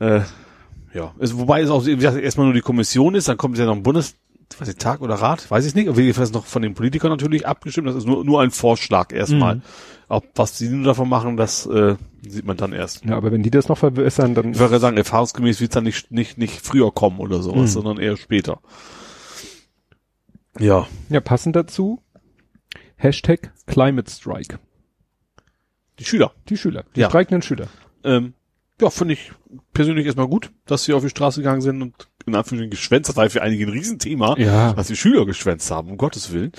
Äh, 0.00 0.22
ja. 0.94 1.14
Es, 1.20 1.36
wobei 1.38 1.62
es 1.62 1.70
auch, 1.70 1.86
wie 1.86 1.94
gesagt, 1.96 2.18
erstmal 2.18 2.46
nur 2.46 2.54
die 2.54 2.60
Kommission 2.60 3.14
ist, 3.14 3.28
dann 3.28 3.36
kommt 3.36 3.56
ja 3.56 3.66
noch 3.66 3.76
ein 3.76 3.82
Bundes, 3.84 4.16
weiß 4.58 4.68
ich, 4.68 4.76
Tag 4.76 5.00
oder 5.00 5.14
Rat, 5.14 5.50
weiß 5.50 5.64
ich 5.64 5.74
nicht, 5.74 5.88
aber 5.88 6.00
jedenfalls 6.00 6.32
noch 6.32 6.44
von 6.44 6.62
den 6.62 6.74
Politikern 6.74 7.10
natürlich 7.10 7.46
abgestimmt. 7.46 7.86
Das 7.88 7.94
ist 7.94 8.06
nur, 8.06 8.24
nur 8.24 8.40
ein 8.42 8.50
Vorschlag 8.50 9.12
erstmal. 9.12 9.56
Mhm. 9.56 9.62
Auch 10.08 10.22
was 10.34 10.58
die 10.58 10.68
nun 10.68 10.84
davon 10.84 11.08
machen, 11.08 11.36
das 11.36 11.64
äh, 11.66 11.96
sieht 12.26 12.44
man 12.44 12.56
dann 12.56 12.72
erst. 12.72 13.04
Ja, 13.04 13.16
aber 13.16 13.32
wenn 13.32 13.42
die 13.42 13.50
das 13.50 13.68
noch 13.68 13.78
verbessern, 13.78 14.34
dann 14.34 14.52
Ich 14.52 14.58
würde 14.58 14.78
sagen, 14.78 14.96
erfahrungsgemäß 14.96 15.60
wird 15.60 15.70
es 15.70 15.74
dann 15.74 15.84
nicht, 15.84 16.10
nicht, 16.10 16.36
nicht 16.38 16.60
früher 16.60 16.92
kommen 16.92 17.18
oder 17.18 17.42
sowas, 17.42 17.62
Mhm. 17.62 17.66
sondern 17.74 17.98
eher 17.98 18.16
später. 18.16 18.60
Ja. 20.58 20.86
ja 21.08 21.20
passend 21.20 21.56
dazu 21.56 22.02
Hashtag 22.96 23.52
Climate 23.66 24.10
Strike. 24.10 24.58
Die 25.98 26.04
Schüler. 26.04 26.32
Die 26.48 26.56
Schüler, 26.56 26.84
die 26.94 27.00
Ja. 27.00 27.08
streikenden 27.08 27.42
Schüler. 27.42 27.68
Ähm, 28.04 28.34
ja, 28.80 28.90
finde 28.90 29.14
ich 29.14 29.32
persönlich 29.72 30.06
erstmal 30.06 30.28
gut, 30.28 30.52
dass 30.66 30.84
sie 30.84 30.92
auf 30.92 31.02
die 31.02 31.08
Straße 31.10 31.40
gegangen 31.40 31.60
sind 31.62 31.82
und 31.82 32.08
in 32.26 32.34
Anführungszeichen 32.34 32.70
geschwänzt. 32.70 33.08
Das 33.08 33.16
war 33.16 33.28
für 33.30 33.42
einige 33.42 33.64
ein 33.66 33.70
Riesenthema, 33.70 34.36
Ja. 34.38 34.72
dass 34.74 34.88
die 34.88 34.96
Schüler 34.96 35.26
geschwänzt 35.26 35.70
haben, 35.70 35.90
um 35.90 35.96
Gottes 35.96 36.32
Willen. 36.32 36.52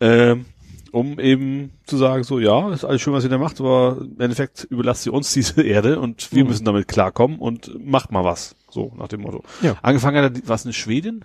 Ähm, 0.00 0.46
um 0.92 1.18
eben 1.18 1.72
zu 1.86 1.96
sagen, 1.96 2.22
so, 2.22 2.38
ja, 2.38 2.72
ist 2.72 2.84
alles 2.84 3.00
schön, 3.02 3.12
was 3.12 3.24
ihr 3.24 3.30
da 3.30 3.38
macht, 3.38 3.58
aber 3.60 3.98
im 4.00 4.20
Endeffekt 4.20 4.64
überlasst 4.70 5.04
ihr 5.06 5.12
uns 5.12 5.32
diese 5.32 5.62
Erde 5.64 5.98
und 5.98 6.30
wir 6.32 6.44
Mhm. 6.44 6.50
müssen 6.50 6.64
damit 6.64 6.86
klarkommen 6.86 7.38
und 7.38 7.70
macht 7.84 8.12
mal 8.12 8.24
was. 8.24 8.54
So, 8.70 8.92
nach 8.96 9.08
dem 9.08 9.22
Motto. 9.22 9.42
Ja. 9.62 9.76
Angefangen 9.82 10.22
hat 10.24 10.36
er, 10.36 10.42
was, 10.48 10.64
eine 10.64 10.72
Schwedin? 10.72 11.24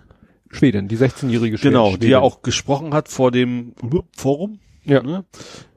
Schweden, 0.50 0.88
die 0.88 0.96
16-jährige 0.96 1.58
Schwedin. 1.58 1.72
Genau, 1.72 1.88
die 1.90 1.92
Schwedin. 1.96 2.10
ja 2.10 2.20
auch 2.20 2.42
gesprochen 2.42 2.94
hat 2.94 3.08
vor 3.08 3.30
dem 3.30 3.74
Forum. 4.16 4.58
Ja. 4.84 5.02
Ne? 5.02 5.24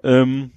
Ähm, 0.03 0.51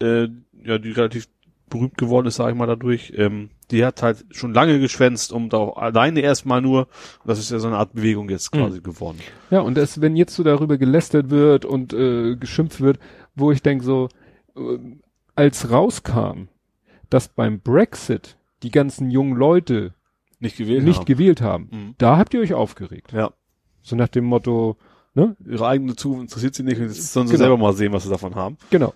äh, 0.00 0.28
ja, 0.64 0.78
die 0.78 0.92
relativ 0.92 1.28
berühmt 1.68 1.98
geworden 1.98 2.26
ist, 2.26 2.36
sage 2.36 2.52
ich 2.52 2.56
mal 2.56 2.66
dadurch. 2.66 3.12
Ähm, 3.16 3.50
die 3.70 3.84
hat 3.84 4.02
halt 4.02 4.24
schon 4.30 4.54
lange 4.54 4.78
geschwänzt, 4.78 5.32
um 5.32 5.48
da 5.48 5.56
auch 5.58 5.76
alleine 5.76 6.20
erstmal 6.20 6.62
nur, 6.62 6.86
das 7.24 7.38
ist 7.38 7.50
ja 7.50 7.58
so 7.58 7.66
eine 7.66 7.76
Art 7.78 7.92
Bewegung 7.94 8.28
jetzt 8.30 8.54
Mhm. 8.54 8.58
quasi 8.60 8.80
geworden. 8.80 9.18
Ja, 9.50 9.60
und 9.60 9.76
das, 9.76 10.00
wenn 10.00 10.14
jetzt 10.16 10.34
so 10.34 10.42
darüber 10.44 10.78
gelästert 10.78 11.30
wird 11.30 11.64
und 11.64 11.92
äh, 11.92 12.36
geschimpft 12.36 12.80
wird, 12.80 12.98
wo 13.34 13.50
ich 13.50 13.62
denke 13.62 13.84
so, 13.84 14.08
äh, 14.56 14.78
als 15.34 15.70
rauskam, 15.70 16.48
dass 17.10 17.28
beim 17.28 17.60
Brexit 17.60 18.36
die 18.62 18.70
ganzen 18.70 19.10
jungen 19.10 19.36
Leute 19.36 19.92
Nicht 20.40 20.56
gewählt 20.56 20.84
nicht 20.84 20.98
haben. 20.98 21.04
gewählt 21.06 21.40
haben, 21.40 21.68
Mhm. 21.72 21.94
da 21.98 22.16
habt 22.16 22.32
ihr 22.34 22.40
euch 22.40 22.54
aufgeregt. 22.54 23.12
Ja. 23.12 23.32
So 23.82 23.96
nach 23.96 24.08
dem 24.08 24.24
Motto, 24.24 24.76
ne? 25.14 25.36
Ihre 25.44 25.66
eigene 25.66 25.94
Zukunft 25.96 26.22
interessiert 26.30 26.54
sie 26.54 26.62
nicht 26.62 26.78
und 26.78 26.84
jetzt 26.88 27.12
sollen 27.12 27.26
sie 27.26 27.32
Genau. 27.34 27.44
selber 27.44 27.56
mal 27.58 27.72
sehen, 27.74 27.92
was 27.92 28.04
sie 28.04 28.10
davon 28.10 28.34
haben. 28.34 28.56
Genau. 28.70 28.92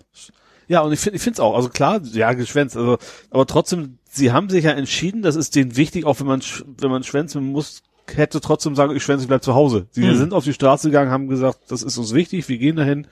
Ja, 0.71 0.79
und 0.81 0.93
ich 0.93 0.99
finde 1.01 1.17
ich 1.17 1.21
finde 1.21 1.35
es 1.35 1.39
auch, 1.41 1.53
also 1.53 1.67
klar, 1.67 1.99
ja, 2.13 2.31
geschwänzt, 2.31 2.77
also, 2.77 2.97
aber 3.29 3.45
trotzdem, 3.45 3.97
sie 4.09 4.31
haben 4.31 4.49
sich 4.49 4.63
ja 4.63 4.71
entschieden, 4.71 5.21
das 5.21 5.35
ist 5.35 5.53
denen 5.55 5.75
wichtig, 5.75 6.05
auch 6.05 6.19
wenn 6.21 6.27
man, 6.27 6.41
wenn 6.79 6.89
man 6.89 7.03
schwänzt, 7.03 7.35
man 7.35 7.43
muss, 7.45 7.83
hätte 8.15 8.39
trotzdem 8.39 8.73
sagen, 8.75 8.95
ich 8.95 9.03
schwänze, 9.03 9.23
ich 9.23 9.27
bleib 9.27 9.43
zu 9.43 9.53
Hause. 9.53 9.87
Sie 9.91 10.05
Mhm. 10.05 10.15
sind 10.15 10.33
auf 10.33 10.45
die 10.45 10.53
Straße 10.53 10.87
gegangen, 10.87 11.11
haben 11.11 11.27
gesagt, 11.27 11.59
das 11.67 11.83
ist 11.83 11.97
uns 11.97 12.13
wichtig, 12.13 12.47
wir 12.47 12.57
gehen 12.57 12.77
dahin, 12.77 13.05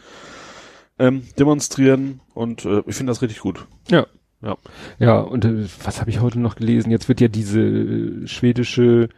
ähm, 1.00 1.24
demonstrieren 1.38 2.22
und 2.34 2.64
äh, 2.64 2.82
ich 2.88 2.96
finde 2.96 3.12
das 3.12 3.22
richtig 3.22 3.40
gut. 3.40 3.66
Ja. 3.90 4.08
Ja. 4.42 4.56
Ja, 5.00 5.20
und 5.20 5.44
äh, 5.44 5.66
was 5.84 6.00
habe 6.00 6.10
ich 6.10 6.22
heute 6.22 6.40
noch 6.40 6.56
gelesen? 6.56 6.92
Jetzt 6.92 7.10
wird 7.10 7.20
ja 7.20 7.28
diese 7.28 7.60
äh, 7.60 8.26
schwedische 8.26 9.10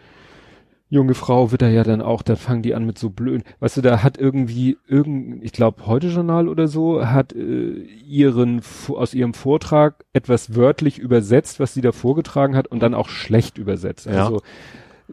junge 0.91 1.13
Frau 1.13 1.51
wird 1.51 1.61
da 1.61 1.69
ja 1.69 1.83
dann 1.83 2.01
auch, 2.01 2.21
da 2.21 2.35
fangen 2.35 2.61
die 2.61 2.75
an 2.75 2.85
mit 2.85 2.99
so 2.99 3.09
blöden, 3.09 3.43
weißt 3.61 3.77
du, 3.77 3.81
da 3.81 4.03
hat 4.03 4.17
irgendwie 4.17 4.77
irgend, 4.87 5.41
ich 5.41 5.53
glaube 5.53 5.87
heute 5.87 6.07
Journal 6.07 6.49
oder 6.49 6.67
so, 6.67 7.07
hat 7.07 7.33
äh, 7.33 7.71
ihren 8.05 8.61
aus 8.89 9.13
ihrem 9.13 9.33
Vortrag 9.33 10.03
etwas 10.11 10.53
wörtlich 10.53 10.99
übersetzt, 10.99 11.61
was 11.61 11.73
sie 11.73 11.81
da 11.81 11.93
vorgetragen 11.93 12.57
hat 12.57 12.67
und 12.67 12.83
dann 12.83 12.93
auch 12.93 13.07
schlecht 13.07 13.57
übersetzt. 13.57 14.05
Ja. 14.05 14.31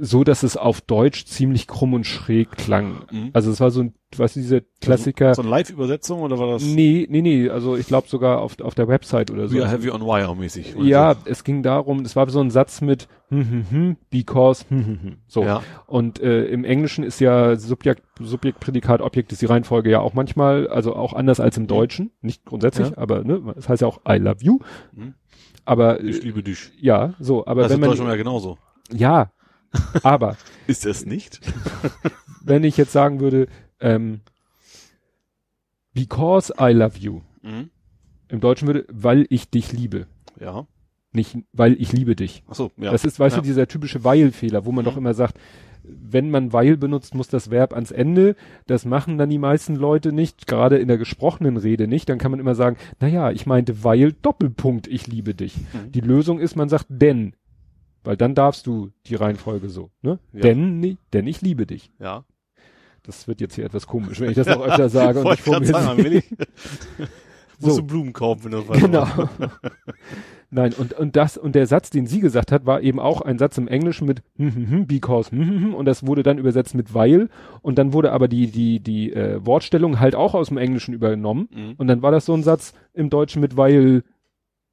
Also 0.00 0.18
so, 0.18 0.24
dass 0.24 0.42
es 0.42 0.56
auf 0.56 0.80
Deutsch 0.80 1.24
ziemlich 1.26 1.66
krumm 1.66 1.94
und 1.94 2.04
schräg 2.04 2.52
klang. 2.52 3.02
Mhm. 3.10 3.30
Also 3.32 3.50
es 3.50 3.60
war 3.60 3.70
so 3.70 3.82
ein, 3.82 3.94
weißt 4.16 4.36
du, 4.36 4.40
dieser 4.40 4.60
Klassiker. 4.80 5.34
So 5.34 5.42
eine 5.42 5.50
Live-Übersetzung 5.50 6.20
oder 6.22 6.38
war 6.38 6.46
das 6.48 6.62
Nee, 6.64 7.06
nee, 7.10 7.22
nee, 7.22 7.48
also 7.48 7.76
ich 7.76 7.86
glaube 7.86 8.08
sogar 8.08 8.40
auf, 8.40 8.58
auf 8.60 8.74
der 8.74 8.88
Website 8.88 9.30
oder 9.30 9.48
so. 9.48 9.58
Are 9.58 9.68
heavy 9.70 9.90
on 9.90 10.02
wire 10.02 10.34
mäßig? 10.36 10.74
Ja, 10.80 11.14
so? 11.14 11.20
es 11.26 11.44
ging 11.44 11.62
darum, 11.62 12.00
es 12.00 12.16
war 12.16 12.28
so 12.30 12.40
ein 12.40 12.50
Satz 12.50 12.80
mit 12.80 13.08
hm, 13.30 13.50
hm, 13.50 13.66
hm, 13.70 13.96
because 14.10 14.64
hm, 14.68 14.86
hm, 14.86 15.02
hm. 15.02 15.16
So. 15.26 15.42
Ja. 15.44 15.62
Und 15.86 16.20
äh, 16.20 16.44
im 16.46 16.64
Englischen 16.64 17.04
ist 17.04 17.20
ja 17.20 17.56
Subjekt, 17.56 18.02
Subjekt, 18.20 18.60
Prädikat, 18.60 19.00
Objekt 19.02 19.32
ist 19.32 19.42
die 19.42 19.46
Reihenfolge 19.46 19.90
ja 19.90 20.00
auch 20.00 20.14
manchmal, 20.14 20.68
also 20.68 20.94
auch 20.96 21.12
anders 21.12 21.40
als 21.40 21.56
im 21.56 21.66
Deutschen, 21.66 22.10
nicht 22.22 22.44
grundsätzlich, 22.44 22.88
Ja. 22.90 22.98
aber 22.98 23.24
ne, 23.24 23.54
es 23.56 23.68
heißt 23.68 23.82
ja 23.82 23.88
auch 23.88 24.00
I 24.08 24.16
love 24.16 24.38
you. 24.40 24.58
Mhm. 24.92 25.14
Aber 25.64 26.02
Ich 26.02 26.22
liebe 26.22 26.42
dich. 26.42 26.70
ja, 26.80 27.12
so, 27.20 27.46
aber 27.46 27.62
Das 27.62 27.70
ist 27.70 27.74
wenn 27.74 27.80
man 27.80 27.90
Deutschland 27.90 28.10
ja 28.10 28.16
genauso. 28.16 28.56
ja, 28.90 29.30
aber 30.02 30.36
Ist 30.66 30.84
es 30.86 31.04
nicht? 31.06 31.40
wenn 32.42 32.64
ich 32.64 32.76
jetzt 32.76 32.92
sagen 32.92 33.20
würde, 33.20 33.48
ähm, 33.80 34.20
because 35.94 36.52
I 36.60 36.72
love 36.72 36.98
you, 36.98 37.20
Mhm. 37.42 37.70
im 38.28 38.40
Deutschen 38.40 38.66
würde, 38.66 38.84
weil 38.90 39.26
ich 39.30 39.48
dich 39.50 39.72
liebe, 39.72 40.06
Ja. 40.40 40.66
nicht 41.12 41.38
weil 41.52 41.74
ich 41.80 41.92
liebe 41.92 42.14
dich. 42.16 42.42
Ach 42.48 42.54
so, 42.54 42.70
ja. 42.76 42.90
Das 42.90 43.04
ist, 43.04 43.18
weißt 43.18 43.36
ja. 43.36 43.42
du, 43.42 43.46
dieser 43.46 43.66
typische 43.68 44.04
Weil-Fehler, 44.04 44.64
wo 44.64 44.72
man 44.72 44.84
Mhm. 44.84 44.88
doch 44.88 44.96
immer 44.96 45.14
sagt, 45.14 45.38
wenn 45.90 46.30
man 46.30 46.52
weil 46.52 46.76
benutzt, 46.76 47.14
muss 47.14 47.28
das 47.28 47.50
Verb 47.50 47.72
ans 47.72 47.90
Ende. 47.92 48.36
Das 48.66 48.84
machen 48.84 49.16
dann 49.16 49.30
die 49.30 49.38
meisten 49.38 49.74
Leute 49.74 50.12
nicht, 50.12 50.46
gerade 50.46 50.76
in 50.76 50.88
der 50.88 50.98
gesprochenen 50.98 51.56
Rede 51.56 51.88
nicht. 51.88 52.10
Dann 52.10 52.18
kann 52.18 52.30
man 52.30 52.40
immer 52.40 52.54
sagen, 52.54 52.76
na 53.00 53.08
ja, 53.08 53.30
ich 53.30 53.46
meinte 53.46 53.84
weil 53.84 54.12
Doppelpunkt, 54.12 54.86
ich 54.86 55.06
liebe 55.06 55.34
dich. 55.34 55.56
Mhm. 55.56 55.92
Die 55.92 56.00
Lösung 56.00 56.40
ist, 56.40 56.56
man 56.56 56.68
sagt 56.68 56.86
denn. 56.90 57.34
Weil 58.04 58.16
dann 58.16 58.34
darfst 58.34 58.66
du 58.66 58.90
die 59.06 59.14
Reihenfolge 59.16 59.68
so, 59.68 59.90
ne? 60.02 60.18
Ja. 60.32 60.40
Denn, 60.40 60.98
denn 61.12 61.26
ich 61.26 61.40
liebe 61.42 61.66
dich. 61.66 61.90
Ja. 61.98 62.24
Das 63.02 63.26
wird 63.28 63.40
jetzt 63.40 63.54
hier 63.54 63.64
etwas 63.64 63.86
komisch, 63.86 64.20
wenn 64.20 64.30
ich 64.30 64.36
das 64.36 64.46
noch 64.46 64.60
öfter 64.60 64.88
sage 64.88 65.20
und 65.20 65.32
ich 65.32 65.40
vor 65.40 65.60
mir 65.60 65.66
sagen, 65.66 66.04
will 66.04 66.12
ich. 66.14 66.30
Musst 67.60 67.74
So. 67.74 67.80
du 67.80 67.86
Blumen 67.88 68.12
kaufen, 68.12 68.44
wenn 68.44 68.52
das 68.52 68.68
weiter 68.68 68.80
Genau. 68.86 69.06
Nein, 70.50 70.72
und, 70.78 70.94
und 70.94 71.16
das, 71.16 71.36
und 71.36 71.54
der 71.54 71.66
Satz, 71.66 71.90
den 71.90 72.06
sie 72.06 72.20
gesagt 72.20 72.52
hat, 72.52 72.64
war 72.64 72.80
eben 72.80 73.00
auch 73.00 73.20
ein 73.20 73.36
Satz 73.38 73.58
im 73.58 73.68
Englischen 73.68 74.06
mit 74.06 74.22
hm, 74.36 74.54
hm, 74.54 74.70
hm, 74.70 74.86
because, 74.86 75.30
hm, 75.30 75.40
hm, 75.40 75.62
hm, 75.64 75.74
und 75.74 75.84
das 75.84 76.06
wurde 76.06 76.22
dann 76.22 76.38
übersetzt 76.38 76.74
mit 76.74 76.94
weil, 76.94 77.28
und 77.60 77.76
dann 77.78 77.92
wurde 77.92 78.12
aber 78.12 78.28
die, 78.28 78.46
die, 78.50 78.80
die 78.80 79.12
äh, 79.12 79.44
Wortstellung 79.44 80.00
halt 80.00 80.14
auch 80.14 80.34
aus 80.34 80.48
dem 80.48 80.56
Englischen 80.56 80.94
übernommen, 80.94 81.48
Mhm. 81.54 81.74
und 81.76 81.86
dann 81.88 82.00
war 82.00 82.12
das 82.12 82.24
so 82.24 82.32
ein 82.34 82.42
Satz 82.42 82.72
im 82.94 83.10
Deutschen 83.10 83.40
mit 83.40 83.56
weil 83.58 84.04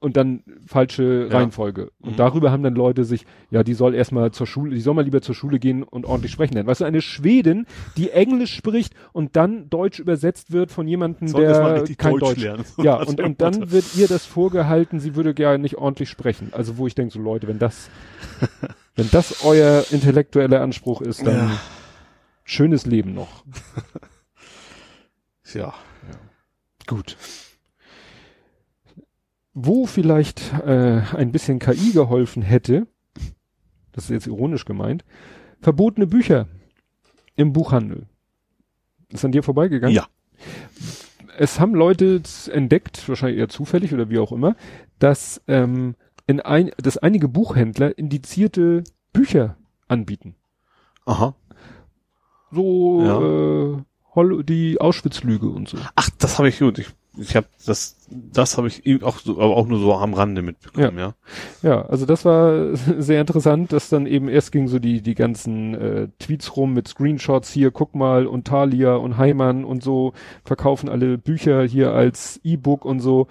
und 0.06 0.16
dann 0.18 0.44
falsche 0.68 1.28
Ja. 1.32 1.38
Reihenfolge. 1.40 1.90
Und 2.00 2.12
Mhm. 2.12 2.16
darüber 2.18 2.52
haben 2.52 2.62
dann 2.62 2.76
Leute 2.76 3.04
sich, 3.06 3.26
ja, 3.50 3.64
die 3.64 3.74
soll 3.74 3.96
erstmal 3.96 4.30
zur 4.32 4.46
Schule, 4.46 4.76
die 4.76 4.82
soll 4.82 4.94
mal 4.94 5.04
lieber 5.04 5.22
zur 5.24 5.34
Schule 5.34 5.58
gehen 5.58 5.82
und 5.82 6.06
ordentlich 6.06 6.32
sprechen 6.32 6.54
lernen. 6.54 6.68
Weißt 6.68 6.82
du, 6.82 6.86
eine 6.86 7.02
Schwedin, 7.02 7.66
die 7.98 8.12
Englisch 8.12 8.54
spricht 8.54 8.94
und 9.14 9.36
dann 9.36 9.68
Deutsch 9.72 10.00
übersetzt 10.00 10.52
wird 10.52 10.72
von 10.72 10.88
jemandem, 10.88 11.28
Soll 11.28 11.42
der 11.42 11.84
kein 11.98 12.12
Deutsch 12.12 12.22
Deutsch, 12.22 12.42
lernen. 12.44 12.66
ja, 12.78 13.02
und, 13.02 13.20
und 13.20 13.42
dann 13.42 13.72
wird 13.72 13.86
ihr 13.98 14.08
das 14.08 14.26
vorgehalten, 14.28 15.00
sie 15.00 15.16
würde 15.16 15.34
gar 15.34 15.58
nicht 15.58 15.76
ordentlich 15.78 16.10
sprechen. 16.10 16.50
Also 16.52 16.78
wo 16.78 16.86
ich 16.86 16.94
denke, 16.94 17.12
so 17.12 17.20
Leute, 17.20 17.48
wenn 17.48 17.58
das, 17.58 17.90
wenn 18.96 19.10
das 19.10 19.44
euer 19.44 19.86
intellektueller 19.90 20.62
Anspruch 20.62 21.02
ist, 21.02 21.26
dann 21.26 21.50
Ja. 21.50 21.52
schönes 22.44 22.86
Leben 22.86 23.16
noch. 23.16 23.44
Ja. 25.54 25.74
Gut. 26.88 27.18
Wo 29.58 29.86
vielleicht 29.86 30.52
äh, 30.66 31.02
ein 31.16 31.32
bisschen 31.32 31.60
KI 31.60 31.92
geholfen 31.94 32.42
hätte, 32.42 32.88
das 33.94 34.04
ist 34.06 34.10
jetzt 34.10 34.28
ironisch 34.28 34.66
gemeint, 34.66 35.06
verbotene 35.62 36.08
Bücher 36.08 36.48
im 37.38 37.54
Buchhandel. 37.54 38.06
Ist 39.10 39.24
an 39.24 39.32
dir 39.32 39.44
vorbeigegangen? 39.44 39.96
Ja. 39.96 40.08
es 41.38 41.60
haben 41.62 41.74
Leute 41.74 42.22
entdeckt, 42.52 43.08
wahrscheinlich 43.08 43.40
eher 43.40 43.48
zufällig 43.50 43.94
oder 43.94 44.10
wie 44.10 44.20
auch 44.20 44.34
immer, 44.34 44.58
dass, 45.00 45.42
ähm, 45.48 45.96
in 46.28 46.42
ein, 46.42 46.72
dass 46.78 46.98
einige 46.98 47.30
Buchhändler 47.30 47.98
indizierte 47.98 48.84
Bücher 49.14 49.56
anbieten. 49.88 50.36
Aha. 51.06 51.34
So 52.52 53.02
Ja. 53.06 53.78
äh, 53.78 54.44
die 54.44 54.82
Auschwitz-Lüge 54.82 55.48
und 55.48 55.70
so. 55.70 55.78
Ach, 55.96 56.10
das 56.20 56.38
habe 56.40 56.50
ich 56.50 56.60
gut. 56.60 56.80
Ich, 56.80 56.88
ich 57.18 57.36
habe 57.36 57.48
das, 57.66 57.98
das 58.10 58.58
habe 58.58 58.68
ich 58.68 58.86
eben 58.86 59.04
auch 59.04 59.20
so, 59.20 59.34
aber 59.34 59.56
auch 59.56 59.68
nur 59.68 59.80
so 59.80 59.94
am 59.94 60.14
Rande 60.14 60.42
mitbekommen, 60.42 60.98
ja. 60.98 61.14
Ja, 61.62 61.82
also 61.86 62.06
das 62.06 62.26
war 62.26 62.76
sehr 62.98 63.22
interessant, 63.22 63.72
dass 63.74 63.90
dann 63.90 64.06
eben 64.06 64.28
erst 64.30 64.52
ging 64.52 64.68
so 64.68 64.80
die, 64.80 65.02
die 65.02 65.16
ganzen 65.16 65.74
äh, 65.76 66.08
Tweets 66.20 66.56
rum 66.58 66.74
mit 66.74 66.88
Screenshots 66.88 67.52
hier, 67.52 67.72
guck 67.72 67.96
mal, 67.96 68.28
und 68.28 68.46
Thalia 68.48 68.96
und 68.96 69.18
Heimann 69.18 69.66
und 69.66 69.84
so, 69.84 70.14
verkaufen 70.44 70.90
alle 70.90 71.18
Bücher 71.18 71.64
hier 71.64 71.92
als 71.92 72.40
E-Book 72.44 72.86
und 72.86 73.00
so. 73.00 73.28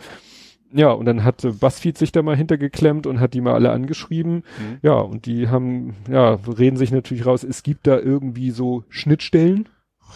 Ja, 0.76 0.90
und 0.90 1.04
dann 1.06 1.22
hat 1.22 1.42
BuzzFeed 1.60 1.96
sich 1.96 2.10
da 2.10 2.22
mal 2.22 2.36
hintergeklemmt 2.36 3.06
und 3.06 3.20
hat 3.20 3.34
die 3.34 3.40
mal 3.40 3.54
alle 3.54 3.70
angeschrieben. 3.70 4.42
Mhm. 4.58 4.78
Ja, 4.82 4.94
und 4.98 5.26
die 5.26 5.48
haben, 5.48 5.94
ja, 6.10 6.34
reden 6.58 6.76
sich 6.76 6.90
natürlich 6.90 7.26
raus, 7.26 7.44
es 7.44 7.62
gibt 7.62 7.86
da 7.86 7.96
irgendwie 7.96 8.50
so 8.50 8.82
Schnittstellen, 8.88 9.68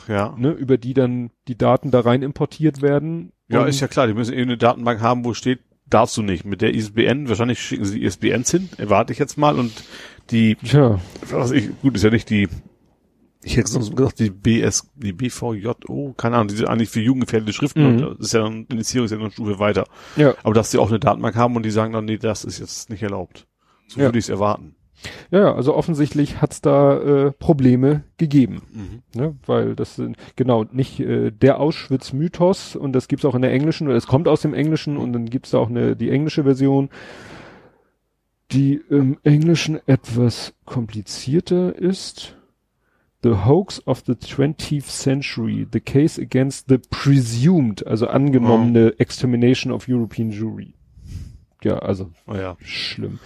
Ja. 0.08 0.34
ne, 0.36 0.50
über 0.50 0.76
die 0.76 0.94
dann 0.94 1.30
die 1.46 1.56
Daten 1.56 1.92
da 1.92 2.00
rein 2.00 2.22
importiert 2.22 2.82
werden. 2.82 3.30
Ja, 3.48 3.64
ist 3.64 3.80
ja 3.80 3.88
klar, 3.88 4.06
die 4.06 4.14
müssen 4.14 4.32
eben 4.34 4.42
eine 4.50 4.58
Datenbank 4.58 5.00
haben, 5.00 5.24
wo 5.24 5.34
steht, 5.34 5.60
darfst 5.88 6.16
du 6.16 6.22
nicht. 6.22 6.44
Mit 6.44 6.60
der 6.60 6.74
ISBN, 6.74 7.28
wahrscheinlich 7.28 7.60
schicken 7.60 7.84
sie 7.86 8.00
die 8.00 8.04
ISBNs 8.06 8.50
hin, 8.50 8.68
erwarte 8.76 9.12
ich 9.12 9.18
jetzt 9.18 9.38
mal, 9.38 9.58
und 9.58 9.72
die, 10.30 10.56
Tja, 10.56 11.00
was 11.30 11.50
ich, 11.52 11.70
gut, 11.80 11.96
ist 11.96 12.02
ja 12.04 12.10
nicht 12.10 12.28
die, 12.28 12.48
ich 13.42 13.56
hätte 13.56 13.70
sonst 13.70 13.96
gesagt, 13.96 14.18
die 14.18 14.28
BS, 14.30 14.90
die 14.96 15.12
BVJO, 15.12 16.12
keine 16.16 16.36
Ahnung, 16.36 16.48
die 16.48 16.56
sind 16.56 16.68
eigentlich 16.68 16.90
für 16.90 17.00
jugendgefährdete 17.00 17.52
Schriften, 17.54 17.80
Mhm. 17.80 17.86
und 18.04 18.18
das 18.18 18.26
ist 18.26 18.32
ja 18.34 18.42
dann, 18.42 18.66
Initiierung 18.66 19.06
ist 19.06 19.12
ja 19.12 19.16
noch 19.16 19.24
eine 19.24 19.32
Stufe 19.32 19.58
weiter. 19.58 19.86
ja. 20.16 20.34
Aber 20.42 20.52
dass 20.54 20.70
sie 20.70 20.78
auch 20.78 20.88
eine 20.88 20.98
Datenbank 20.98 21.34
haben 21.36 21.56
und 21.56 21.62
die 21.64 21.70
sagen 21.70 21.92
dann, 21.94 22.04
nee, 22.04 22.18
das 22.18 22.44
ist 22.44 22.58
jetzt 22.58 22.90
nicht 22.90 23.02
erlaubt. 23.02 23.46
So 23.86 24.00
Ja. 24.00 24.06
würde 24.06 24.18
ich 24.18 24.26
es 24.26 24.28
erwarten. 24.28 24.74
Ja, 25.30 25.40
ja, 25.40 25.54
also 25.54 25.74
offensichtlich 25.74 26.40
hat's 26.40 26.60
da 26.60 26.98
äh, 26.98 27.32
Probleme 27.32 28.04
gegeben. 28.16 28.62
Mhm. 28.72 29.20
Ne? 29.20 29.36
Weil 29.46 29.76
das 29.76 29.96
sind, 29.96 30.16
genau, 30.36 30.64
nicht 30.64 31.00
äh, 31.00 31.30
der 31.30 31.60
Auschwitz-Mythos 31.60 32.76
und 32.76 32.92
das 32.92 33.08
gibt's 33.08 33.24
auch 33.24 33.34
in 33.34 33.42
der 33.42 33.52
englischen, 33.52 33.86
oder 33.86 33.96
es 33.96 34.06
kommt 34.06 34.28
aus 34.28 34.42
dem 34.42 34.54
Englischen 34.54 34.96
und 34.96 35.12
dann 35.12 35.26
gibt's 35.26 35.50
da 35.50 35.58
auch 35.58 35.70
eine, 35.70 35.96
die 35.96 36.10
englische 36.10 36.44
Version, 36.44 36.90
die 38.50 38.80
im 38.88 39.18
Englischen 39.22 39.78
etwas 39.86 40.54
komplizierter 40.64 41.74
ist. 41.76 42.34
The 43.22 43.44
hoax 43.44 43.84
of 43.84 44.04
the 44.06 44.12
20th 44.12 44.84
century, 44.84 45.66
the 45.72 45.80
case 45.80 46.20
against 46.20 46.68
the 46.68 46.78
presumed, 46.78 47.84
also 47.84 48.06
angenommene 48.06 48.94
extermination 48.98 49.72
of 49.72 49.88
European 49.88 50.30
Jewry. 50.30 50.77
Ja, 51.64 51.78
also 51.78 52.10
Oh 52.26 52.34
ja. 52.34 52.56
schlimm. 52.60 53.18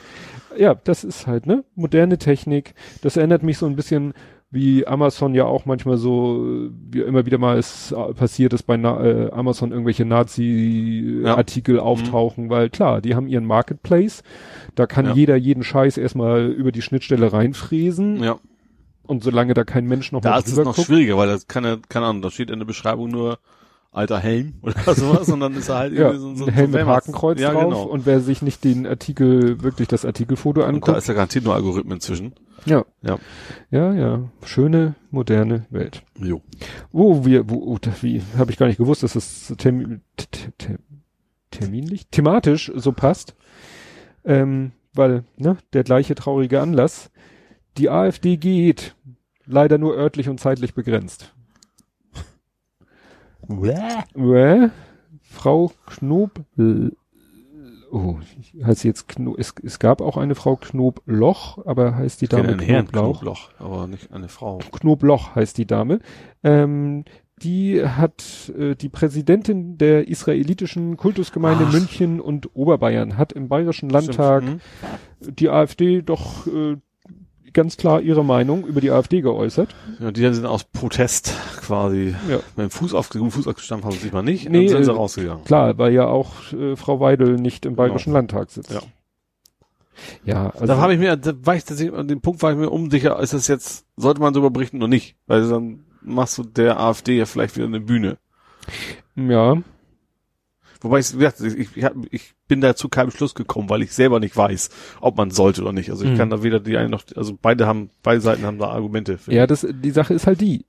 Ja, 0.57 0.75
das 0.75 1.05
ist 1.05 1.27
halt, 1.27 1.47
ne? 1.47 1.65
Moderne 1.75 2.19
Technik. 2.19 2.75
Das 3.03 3.17
erinnert 3.17 3.43
mich 3.43 3.59
so 3.59 3.67
ein 3.67 3.77
bisschen, 3.77 4.13
wie 4.51 4.87
Amazon 4.87 5.35
ja 5.35 5.45
auch 5.47 5.65
manchmal 5.65 5.97
so, 5.97 6.69
wie 6.91 7.01
immer 7.01 7.25
wieder 7.25 7.39
mal 7.39 7.57
es 7.59 7.93
äh, 7.93 8.13
passiert 8.15 8.53
ist 8.53 8.65
bei 8.65 8.77
Na 8.77 9.03
äh, 9.03 9.31
Amazon 9.33 9.71
irgendwelche 9.73 10.03
Ja. 10.03 10.09
Nazi-Artikel 10.11 11.81
auftauchen, 11.81 12.51
weil 12.51 12.71
klar, 12.71 13.01
die 13.01 13.15
haben 13.15 13.29
ihren 13.29 13.47
Marketplace. 13.47 14.23
Da 14.75 14.87
kann 14.87 15.07
Ja. 15.07 15.13
jeder 15.15 15.37
jeden 15.37 15.63
Scheiß 15.63 15.97
erstmal 15.97 16.47
über 16.47 16.73
die 16.73 16.83
Schnittstelle 16.83 17.33
reinfräsen. 17.33 18.23
Ja. 18.23 18.39
Und 19.05 19.25
solange 19.25 19.55
da 19.55 19.65
kein 19.65 19.87
Mensch 19.87 20.13
noch 20.13 20.21
Da 20.21 20.31
mal 20.31 20.39
ist 20.39 20.49
es 20.49 20.57
noch 20.59 20.75
guckt, 20.77 20.87
schwieriger, 20.87 21.17
weil 21.17 21.29
das 21.29 21.49
kann 21.49 21.65
ja, 21.65 21.77
keine 21.89 22.07
Ahnung, 22.07 22.23
da 22.23 22.31
steht 22.31 22.51
in 22.51 22.59
der 22.61 22.67
Beschreibung 22.67 23.11
nur 23.11 23.39
alter 23.93 24.19
Helm 24.19 24.55
oder 24.62 24.74
sowas, 24.94 25.27
dann 25.27 25.55
ist 25.55 25.69
er 25.69 25.77
halt 25.77 25.93
ja, 25.93 26.10
irgendwie 26.10 26.19
so, 26.19 26.35
so 26.35 26.47
ein 26.47 26.52
Helm 26.52 26.73
so 26.73 26.78
mit 26.78 26.86
Hakenkreuz 26.86 27.39
ja, 27.40 27.52
drauf 27.52 27.64
Genau. 27.64 27.82
und 27.85 28.06
wer 28.06 28.20
sich 28.20 28.43
nicht 28.43 28.64
den 28.64 28.86
Artikel, 28.86 29.62
wirklich 29.62 29.86
das 29.86 30.05
Artikelfoto 30.05 30.60
Und 30.60 30.66
da 30.66 30.69
anguckt, 30.69 30.98
ist 30.98 31.09
ja 31.09 31.14
garantiert 31.14 31.44
nur 31.44 31.55
Algorithmen 31.55 32.01
zwischen. 32.01 32.35
Ja. 32.64 32.85
Ja. 33.02 33.19
Ja, 33.70 33.93
ja. 33.93 34.31
Schöne, 34.44 34.94
moderne 35.10 35.66
Welt. 35.70 36.02
Jo. 36.19 36.40
Wo 36.90 37.24
wir, 37.24 37.51
wo, 37.51 37.56
oh, 37.56 37.78
wie, 38.01 38.23
habe 38.39 38.51
ich 38.51 38.56
gar 38.56 38.66
nicht 38.66 38.78
gewusst, 38.78 39.02
dass 39.02 39.12
das 39.14 39.52
term, 39.59 40.01
t- 40.16 40.27
t- 40.31 40.51
t- 40.59 40.78
terminlich, 41.51 42.06
thematisch 42.10 42.73
so 42.74 42.93
passt. 42.93 43.35
Ähm, 44.24 44.73
weil, 44.94 45.24
ne, 45.36 45.56
der 45.73 45.82
gleiche 45.85 46.14
traurige 46.14 46.60
Anlass. 46.60 47.10
Die 47.78 47.90
AfD 47.90 48.36
geht. 48.36 48.94
Leider 49.44 49.77
nur 49.77 49.97
örtlich 49.97 50.28
und 50.28 50.39
zeitlich 50.39 50.73
begrenzt. 50.74 51.35
Äh, 53.48 54.69
Frau 55.23 55.73
Knob, 55.86 56.40
oh, 57.90 58.16
heißt 58.64 58.81
sie 58.81 58.89
jetzt 58.89 59.09
Kno, 59.09 59.36
es, 59.39 59.55
es 59.62 59.78
gab 59.78 60.01
auch 60.01 60.16
eine 60.16 60.35
Frau 60.35 60.56
Knobloch, 60.56 61.64
aber 61.66 61.94
heißt 61.94 62.20
die 62.20 62.28
Dame 62.28 62.48
einen 62.48 62.60
Herrn? 62.60 62.89
Knoblauch, 62.89 63.51
aber 63.59 63.86
nicht 63.86 64.12
eine 64.12 64.28
Frau. 64.28 64.59
Knobloch 64.73 65.35
heißt 65.35 65.56
die 65.59 65.66
Dame. 65.66 66.01
Ähm, 66.43 67.05
die 67.43 67.85
hat 67.85 68.52
äh, 68.56 68.74
die 68.74 68.89
Präsidentin 68.89 69.77
der 69.77 70.09
israelitischen 70.09 70.97
Kultusgemeinde 70.97 71.64
Ach. 71.69 71.73
München 71.73 72.20
und 72.20 72.55
Oberbayern 72.55 73.19
hat 73.19 73.32
im 73.32 73.48
Bayerischen 73.48 73.89
Landtag 73.89 74.43
Stimmt. 74.43 75.40
Die 75.40 75.48
AfD 75.48 76.02
doch 76.02 76.47
äh, 76.47 76.77
ganz 77.53 77.77
klar 77.77 78.01
ihre 78.01 78.24
Meinung 78.24 78.66
über 78.66 78.81
die 78.81 78.91
AfD 78.91 79.20
geäußert. 79.20 79.74
Ja, 80.01 80.11
die 80.11 80.20
sind 80.33 80.47
aus 80.47 80.65
Protest 80.65 81.35
quasi 81.61 82.15
Ja. 82.29 82.37
mit 82.57 82.65
dem 82.66 82.70
Fuß, 82.70 82.95
auf, 82.95 83.07
Fuß 83.09 83.47
aufgestanden 83.47 83.85
haben 83.85 83.93
sie 83.93 84.01
sich 84.01 84.12
mal 84.12 84.23
nicht, 84.23 84.49
Nee, 84.49 84.66
dann 84.66 84.77
sind 84.77 84.85
sie 84.85 84.91
äh, 84.91 84.95
rausgegangen. 84.95 85.45
Klar, 85.45 85.77
weil 85.79 85.93
ja 85.93 86.07
auch 86.07 86.31
äh, 86.53 86.77
Frau 86.77 87.01
Weidel 87.01 87.37
nicht 87.37 87.66
im 87.66 87.77
Bayerischen 87.77 88.12
Landtag 88.12 88.51
sitzt. 88.51 88.73
Ja. 88.73 88.81
Ja, 90.24 90.51
also 90.51 90.66
da 90.66 90.79
habe 90.79 90.95
ich 90.95 90.99
mir, 90.99 91.16
da 91.16 91.33
war 91.45 91.55
ich 91.55 91.65
tatsächlich, 91.65 91.97
an 91.97 92.09
dem 92.09 92.20
Punkt 92.20 92.43
war 92.43 92.51
ich 92.51 92.57
mir 92.59 92.70
unsicher, 92.70 93.20
ist 93.20 93.35
das 93.35 93.47
jetzt, 93.47 93.85
sollte 93.97 94.20
man 94.20 94.33
darüber 94.33 94.51
berichten 94.51 94.79
oder 94.79 94.89
nicht? 94.89 95.16
Weil 95.27 95.49
dann 95.49 95.85
machst 96.01 96.39
du 96.39 96.43
der 96.45 96.81
AfD 96.81 97.16
ja 97.19 97.27
vielleicht 97.27 97.57
wieder 97.57 97.66
eine 97.66 97.81
Bühne. 97.81 98.19
ja, 99.16 99.57
Wobei 100.83 100.99
ich, 100.99 101.15
ich, 101.15 101.77
ich, 101.77 101.85
hab- 101.85 101.95
ich 102.11 102.35
bin 102.49 102.61
da 102.61 102.75
zu 102.77 102.89
keinem 102.89 103.11
Schluss 103.11 103.35
gekommen, 103.35 103.69
weil 103.71 103.83
ich 103.83 103.93
selber 103.93 104.21
nicht 104.21 104.37
weiß, 104.37 104.71
ob 105.01 105.17
man 105.17 105.31
sollte 105.31 105.63
oder 105.63 105.73
nicht. 105.73 105.91
Also 105.91 106.05
ich 106.05 106.11
Mhm. 106.11 106.17
kann 106.17 106.31
da 106.31 106.43
weder 106.43 106.61
die 106.61 106.77
eine 106.77 106.89
noch, 106.89 107.05
also 107.17 107.39
beide 107.41 107.67
haben, 107.67 107.91
beide 108.03 108.21
Seiten 108.21 108.45
haben 108.45 108.59
da 108.59 108.69
Argumente. 108.69 109.19
für. 109.19 109.33
ja, 109.33 109.47
das 109.47 109.67
die 109.71 109.91
Sache 109.91 110.15
ist 110.15 110.27
halt 110.27 110.41
die. 110.41 110.67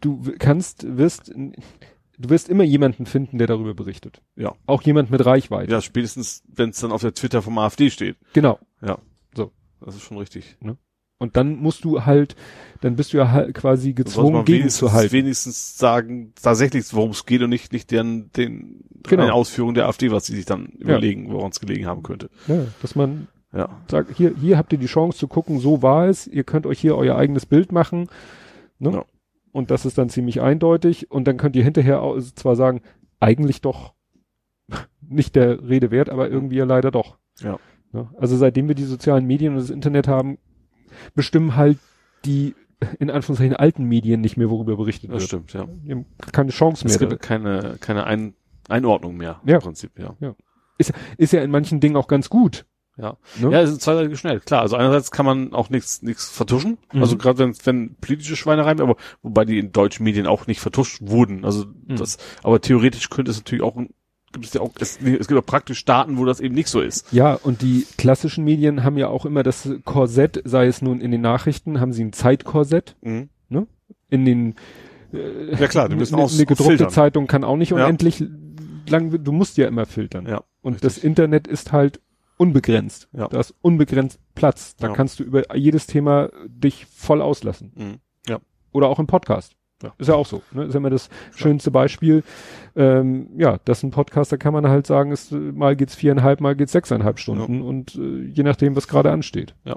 Du 0.00 0.22
kannst 0.38 0.86
wirst 0.96 1.28
du 1.34 2.30
wirst 2.30 2.48
immer 2.48 2.64
jemanden 2.64 3.06
finden, 3.06 3.38
der 3.38 3.46
darüber 3.48 3.74
berichtet. 3.74 4.22
Ja. 4.36 4.54
Auch 4.66 4.82
jemand 4.82 5.10
mit 5.10 5.26
Reichweite. 5.26 5.70
ja, 5.72 5.80
spätestens, 5.82 6.42
wenn 6.46 6.70
es 6.70 6.78
dann 6.80 6.92
auf 6.92 7.00
der 7.02 7.12
Twitter 7.14 7.42
vom 7.42 7.58
AfD 7.58 7.90
steht. 7.90 8.16
Genau. 8.32 8.58
Das 9.80 9.96
ist 9.96 10.02
schon 10.02 10.16
richtig. 10.16 10.56
Und 11.18 11.36
dann 11.36 11.56
musst 11.56 11.84
du 11.84 12.04
halt, 12.04 12.34
dann 12.80 12.96
bist 12.96 13.12
du 13.12 13.18
ja 13.18 13.30
halt 13.30 13.54
quasi 13.54 13.92
gezwungen, 13.92 14.44
gegenzuhalten. 14.44 15.12
wenigstens 15.12 15.78
sagen, 15.78 16.32
tatsächlich, 16.42 16.92
worum 16.92 17.10
es 17.12 17.24
geht 17.24 17.40
und 17.42 17.50
nicht, 17.50 17.72
nicht 17.72 17.90
deren, 17.90 18.30
den, 18.32 18.80
Genau. 19.04 19.22
eine 19.22 19.32
Ausführung 19.34 19.74
der 19.74 19.86
AfD, 19.86 20.10
was 20.10 20.26
sie 20.26 20.34
sich 20.34 20.44
dann 20.44 20.66
überlegen, 20.78 21.30
woran 21.32 21.50
es 21.50 21.60
gelegen 21.60 21.86
haben 21.86 22.02
könnte. 22.02 22.30
Ja, 22.48 22.66
dass 22.82 22.94
man 22.96 23.28
Ja. 23.52 23.68
sagt, 23.90 24.16
hier, 24.16 24.34
hier 24.40 24.58
habt 24.58 24.72
ihr 24.72 24.78
die 24.78 24.86
Chance 24.86 25.18
zu 25.18 25.28
gucken, 25.28 25.60
so 25.60 25.82
war 25.82 26.08
es, 26.08 26.26
ihr 26.26 26.42
könnt 26.44 26.66
euch 26.66 26.80
hier 26.80 26.96
euer 26.96 27.16
eigenes 27.16 27.46
Bild 27.46 27.70
machen. 27.70 28.08
Ne? 28.78 28.90
Ja. 28.92 29.04
Und 29.52 29.70
das 29.70 29.86
ist 29.86 29.98
dann 29.98 30.08
ziemlich 30.08 30.40
eindeutig. 30.40 31.10
Und 31.12 31.28
dann 31.28 31.36
könnt 31.36 31.54
ihr 31.54 31.62
hinterher 31.62 32.02
auch 32.02 32.18
zwar 32.34 32.56
sagen, 32.56 32.80
eigentlich 33.20 33.60
doch 33.60 33.94
nicht 35.00 35.36
der 35.36 35.68
Rede 35.68 35.90
wert, 35.90 36.10
aber 36.10 36.28
irgendwie 36.28 36.56
ja 36.56 36.64
leider 36.64 36.90
doch. 36.90 37.18
Ja. 37.40 37.58
Ne? 37.92 38.08
Also 38.18 38.36
seitdem 38.36 38.66
wir 38.68 38.74
die 38.74 38.84
sozialen 38.84 39.26
Medien 39.26 39.52
und 39.52 39.60
das 39.60 39.70
Internet 39.70 40.08
haben, 40.08 40.38
bestimmen 41.14 41.56
halt 41.56 41.78
die 42.24 42.54
in 42.98 43.10
Anführungszeichen 43.10 43.56
alten 43.56 43.84
Medien 43.84 44.20
nicht 44.20 44.36
mehr, 44.36 44.50
worüber 44.50 44.76
berichtet 44.76 45.10
Das 45.10 45.20
wird. 45.22 45.28
stimmt, 45.28 45.52
ja. 45.54 45.66
Die 45.84 45.92
haben 45.92 46.06
keine 46.32 46.50
Chance 46.50 46.86
Es 46.86 46.98
mehr. 47.00 47.08
gibt 47.08 47.22
keine, 47.22 47.76
keine 47.80 48.04
Ein 48.04 48.34
Einordnung 48.68 49.16
mehr, 49.16 49.40
Ja. 49.46 49.56
im 49.56 49.62
Prinzip, 49.62 49.92
ja. 49.98 50.14
Ist 51.16 51.32
ja 51.32 51.42
in 51.42 51.50
manchen 51.50 51.80
Dingen 51.80 51.96
auch 51.96 52.08
ganz 52.08 52.28
gut. 52.28 52.66
Ja. 52.96 53.16
Ne? 53.40 53.50
Ja, 53.50 53.60
es 53.60 53.70
ist 53.70 53.80
zweiseitig 53.80 54.18
schnell. 54.18 54.38
Klar, 54.40 54.60
also 54.62 54.76
einerseits 54.76 55.10
kann 55.10 55.26
man 55.26 55.52
auch 55.52 55.68
nichts 55.68 56.02
nichts 56.02 56.30
vertuschen. 56.30 56.78
Mhm. 56.92 57.00
Also 57.02 57.16
gerade 57.16 57.38
wenn 57.38 57.54
wenn 57.64 57.96
politische 57.96 58.36
Schweinereien, 58.36 58.80
aber 58.80 58.96
wobei 59.22 59.44
die 59.44 59.58
in 59.58 59.72
deutschen 59.72 60.04
Medien 60.04 60.26
auch 60.28 60.46
nicht 60.46 60.60
vertuscht 60.60 60.98
wurden. 61.02 61.44
Also 61.44 61.64
Mhm. 61.66 61.96
das, 61.96 62.18
aber 62.44 62.60
theoretisch 62.60 63.10
könnte 63.10 63.30
es 63.32 63.38
natürlich 63.38 63.64
auch 63.64 63.76
ein- 63.76 63.90
gibt 64.34 64.46
es 64.46 64.54
ja 64.54 64.60
auch 64.60 64.70
es, 64.78 64.98
es 65.00 65.26
gibt 65.28 65.40
auch 65.40 65.46
praktisch 65.46 65.78
Staaten, 65.78 66.18
wo 66.18 66.24
das 66.24 66.40
eben 66.40 66.54
nicht 66.54 66.68
so 66.68 66.80
ist. 66.80 67.10
Ja, 67.12 67.34
und 67.34 67.62
die 67.62 67.86
klassischen 67.96 68.44
Medien 68.44 68.84
haben 68.84 68.98
ja 68.98 69.08
auch 69.08 69.24
immer 69.26 69.42
das 69.42 69.68
Korsett, 69.84 70.42
sei 70.44 70.66
es 70.66 70.82
nun 70.82 71.00
in 71.00 71.10
den 71.10 71.22
Nachrichten, 71.22 71.80
haben 71.80 71.92
sie 71.92 72.04
ein 72.04 72.12
Zeitkorsett. 72.12 72.96
Mhm. 73.02 73.28
In 74.10 74.24
den 74.24 74.54
äh, 75.12 75.54
Ja 75.58 75.66
klar, 75.66 75.88
die 75.88 75.96
müssen 75.96 76.14
aus- 76.20 76.34
eine 76.34 76.46
gedruckte 76.46 76.70
filtern. 76.76 76.90
Zeitung 76.90 77.26
kann 77.26 77.42
auch 77.44 77.56
nicht 77.56 77.70
Ja. 77.70 77.84
unendlich 77.84 78.22
lang, 78.88 79.22
du 79.24 79.32
musst 79.32 79.56
ja 79.56 79.66
immer 79.66 79.86
filtern. 79.86 80.26
Ja, 80.26 80.44
und 80.62 80.74
richtig. 80.74 80.94
das 80.94 80.98
Internet 81.04 81.46
ist 81.48 81.72
halt 81.72 82.00
unbegrenzt. 82.36 83.08
Ja. 83.12 83.28
Da 83.28 83.40
ist 83.40 83.54
unbegrenzt 83.62 84.18
Platz. 84.34 84.76
Da 84.76 84.88
Ja. 84.88 84.92
kannst 84.92 85.18
du 85.20 85.24
über 85.24 85.56
jedes 85.56 85.86
Thema 85.86 86.30
dich 86.46 86.86
voll 86.86 87.22
auslassen. 87.22 87.72
Mhm. 87.74 88.00
Oder 88.72 88.88
auch 88.88 88.98
im 88.98 89.06
Podcast. 89.06 89.54
Ja. 89.82 89.92
Ist 89.98 90.08
ja 90.08 90.14
auch 90.14 90.26
so. 90.26 90.42
Ne? 90.52 90.64
Ist 90.64 90.72
ja 90.74 90.78
immer 90.78 90.90
das 90.90 91.10
schönste 91.34 91.70
Beispiel. 91.70 92.22
Ähm, 92.76 93.28
ja, 93.36 93.58
das 93.64 93.78
ist 93.78 93.82
ein 93.84 93.90
Podcast, 93.90 94.32
da 94.32 94.36
kann 94.36 94.52
man 94.52 94.66
halt 94.68 94.86
sagen, 94.86 95.12
ist, 95.12 95.32
äh, 95.32 95.36
mal 95.36 95.76
geht's 95.76 95.94
viereinhalb, 95.94 96.40
mal 96.40 96.56
geht's 96.56 96.72
sechseinhalb 96.72 97.18
Stunden 97.18 97.60
und 97.62 97.94
äh, 97.96 98.24
je 98.24 98.42
nachdem, 98.42 98.76
was 98.76 98.88
gerade 98.88 99.10
ansteht. 99.12 99.54
Ja. 99.64 99.76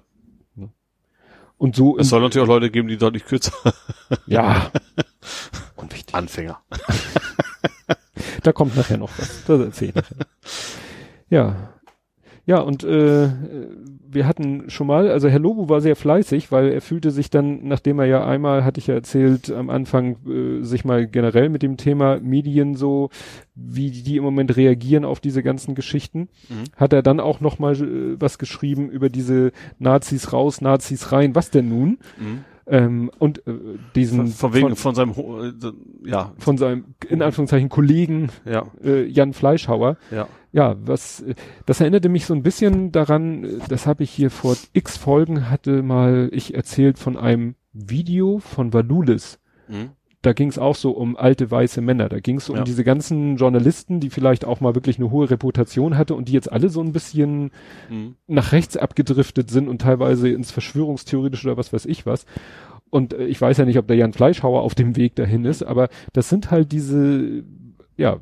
Ne? 0.56 0.69
Und 1.57 1.76
so, 1.76 1.98
Es 1.98 2.10
soll 2.10 2.22
natürlich 2.22 2.44
auch 2.48 2.53
Leute 2.53 2.69
geben, 2.72 2.88
die 2.88 2.98
deutlich 2.98 3.26
kürzer 3.26 3.53
ja. 4.28 4.72
Unwichtig. 5.76 6.15
Anfänger. 6.15 6.60
Da 8.44 8.53
kommt 8.53 8.78
nachher 8.78 8.98
noch 8.98 9.10
was. 9.18 9.44
Das 9.45 9.60
erzähle 9.60 9.90
ich 9.90 9.95
nachher. 9.95 10.18
Ja. 11.30 11.74
Ja, 12.45 12.60
und 12.60 12.84
äh, 12.84 13.26
wir 14.10 14.28
hatten 14.28 14.70
schon 14.70 14.88
mal, 14.88 15.10
also 15.10 15.28
Herr 15.28 15.40
Lobo 15.40 15.70
war 15.70 15.82
sehr 15.82 15.96
fleißig, 15.96 16.52
weil 16.52 16.72
er 16.72 16.82
fühlte 16.82 17.12
sich 17.12 17.30
dann, 17.30 17.68
nachdem 17.68 18.00
er 18.00 18.06
ja 18.06 18.26
einmal, 18.26 18.64
hatte 18.64 18.80
ich 18.80 18.88
ja 18.88 18.96
erzählt, 18.96 19.52
am 19.52 19.70
Anfang 19.70 20.18
äh, 20.28 20.64
sich 20.64 20.86
mal 20.86 21.08
generell 21.08 21.50
mit 21.50 21.64
dem 21.64 21.78
Thema 21.78 22.20
Medien 22.20 22.76
so, 22.76 23.10
wie 23.56 23.92
die 23.92 24.18
im 24.18 24.24
Moment 24.24 24.56
reagieren 24.56 25.06
auf 25.06 25.20
diese 25.20 25.44
ganzen 25.44 25.76
Geschichten, 25.76 26.30
Mhm. 26.50 26.64
hat 26.76 26.94
er 26.94 27.02
dann 27.04 27.20
auch 27.20 27.42
noch 27.42 27.60
mal 27.60 27.74
äh, 27.76 28.16
was 28.20 28.38
geschrieben 28.38 28.90
über 28.90 29.10
diese 29.10 29.52
Nazis 29.80 30.32
raus, 30.34 30.62
Nazis 30.62 31.12
rein, 31.12 31.36
was 31.36 31.52
denn 31.52 31.70
nun? 31.70 31.98
Mhm. 32.20 32.46
Ähm, 32.69 33.10
und 33.18 33.48
äh, 33.48 33.53
diesen 33.95 34.27
Von, 34.27 34.52
von 34.52 34.61
von, 34.61 34.76
von 34.76 34.95
seinem 34.95 35.11
äh, 35.11 36.10
ja, 36.10 36.34
von 36.38 36.57
seinem 36.57 36.95
in 37.07 37.22
Anführungszeichen 37.22 37.69
Kollegen 37.69 38.30
ja, 38.45 38.68
äh, 38.84 39.06
Jan 39.06 39.34
Fleischhauer. 39.34 39.98
ja. 40.11 40.27
Ja, 40.53 40.76
was, 40.80 41.22
äh, 41.22 41.35
das 41.65 41.81
erinnerte 41.81 42.10
mich 42.10 42.26
so 42.26 42.34
ein 42.34 42.41
bisschen 42.41 42.91
daran, 42.91 43.44
äh, 43.44 43.60
das 43.69 43.85
habe 43.85 44.03
ich 44.03 44.11
hier 44.11 44.31
vor 44.31 44.56
x 44.73 44.98
Folgen 44.98 45.49
hatte 45.49 45.84
mal 45.84 46.30
ich 46.31 46.56
erzählt 46.56 46.98
von 46.98 47.15
einem 47.15 47.56
Video 47.73 48.39
von 48.39 48.73
Valulis. 48.73 49.39
Mhm. 49.68 49.91
Da 50.28 50.34
ging 50.34 50.49
es 50.49 50.60
auch 50.60 50.76
so 50.76 50.91
um 50.91 51.16
alte 51.16 51.49
weiße 51.49 51.80
Männer. 51.80 52.10
Da 52.10 52.20
ging 52.20 52.36
es 52.36 52.49
um 52.49 52.58
Ja. 52.58 52.64
diese 52.66 52.84
ganzen 52.84 53.38
Journalisten, 53.38 54.02
die 54.02 54.10
vielleicht 54.10 54.44
auch 54.44 54.60
mal 54.60 54.76
wirklich 54.76 54.98
eine 54.99 55.10
hohe 55.10 55.30
Reputation 55.30 55.98
hatte 55.98 56.16
und 56.16 56.28
die 56.28 56.34
jetzt 56.34 56.52
alle 56.52 56.68
so 56.68 56.82
ein 56.82 56.91
bisschen 56.91 57.52
Mhm. 57.90 58.16
nach 58.28 58.52
rechts 58.52 58.76
abgedriftet 58.76 59.49
sind 59.49 59.70
und 59.70 59.80
teilweise 59.82 60.28
ins 60.28 60.52
Verschwörungstheoretische 60.52 61.48
oder 61.48 61.56
was 61.56 61.72
weiß 61.72 61.86
ich 61.86 62.06
was. 62.06 62.26
Und 62.90 63.14
äh, 63.14 63.26
ich 63.28 63.40
weiß 63.40 63.56
ja 63.58 63.64
nicht, 63.64 63.78
ob 63.78 63.88
der 63.88 63.95
Jan 63.95 64.12
Fleischhauer 64.12 64.64
auf 64.64 64.76
dem 64.76 64.98
Weg 64.98 65.16
dahin 65.16 65.45
ist, 65.45 65.64
aber 65.64 65.88
das 66.12 66.28
sind 66.28 66.52
halt 66.52 66.74
diese, 66.74 67.44
ja, 67.95 68.18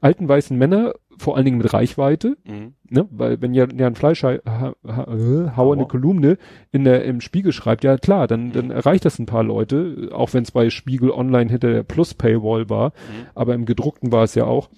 alten 0.00 0.28
weißen 0.28 0.56
Männer, 0.56 0.94
vor 1.18 1.36
allen 1.36 1.44
Dingen 1.44 1.58
mit 1.58 1.72
Reichweite, 1.72 2.36
Mhm. 2.46 2.74
ne? 2.88 3.06
Weil 3.10 3.40
wenn 3.42 3.54
Jan, 3.54 3.76
Jan 3.78 3.94
Fleischhauer 3.94 4.40
ha, 4.46 4.72
ha, 4.86 5.02
äh, 5.14 5.56
Hauer 5.56 5.74
eine. 5.76 5.86
Kolumne 5.86 6.38
in 6.72 6.84
der, 6.84 7.04
im 7.04 7.20
Spiegel 7.20 7.52
schreibt, 7.52 7.84
ja 7.84 7.96
klar, 7.98 8.26
dann, 8.26 8.52
dann 8.52 8.70
erreicht 8.70 9.04
das 9.04 9.18
ein 9.18 9.26
paar 9.26 9.42
Leute, 9.44 10.10
auch 10.12 10.32
wenn 10.34 10.42
es 10.44 10.50
bei 10.50 10.70
Spiegel 10.70 11.10
Online 11.10 11.50
hinter 11.50 11.72
der 11.72 11.82
Plus-Paywall 11.82 12.68
war, 12.70 12.88
Mhm. 12.88 13.26
aber 13.34 13.54
im 13.54 13.64
gedruckten 13.66 14.12
war 14.12 14.24
es 14.24 14.34
ja 14.34 14.44
auch. 14.44 14.70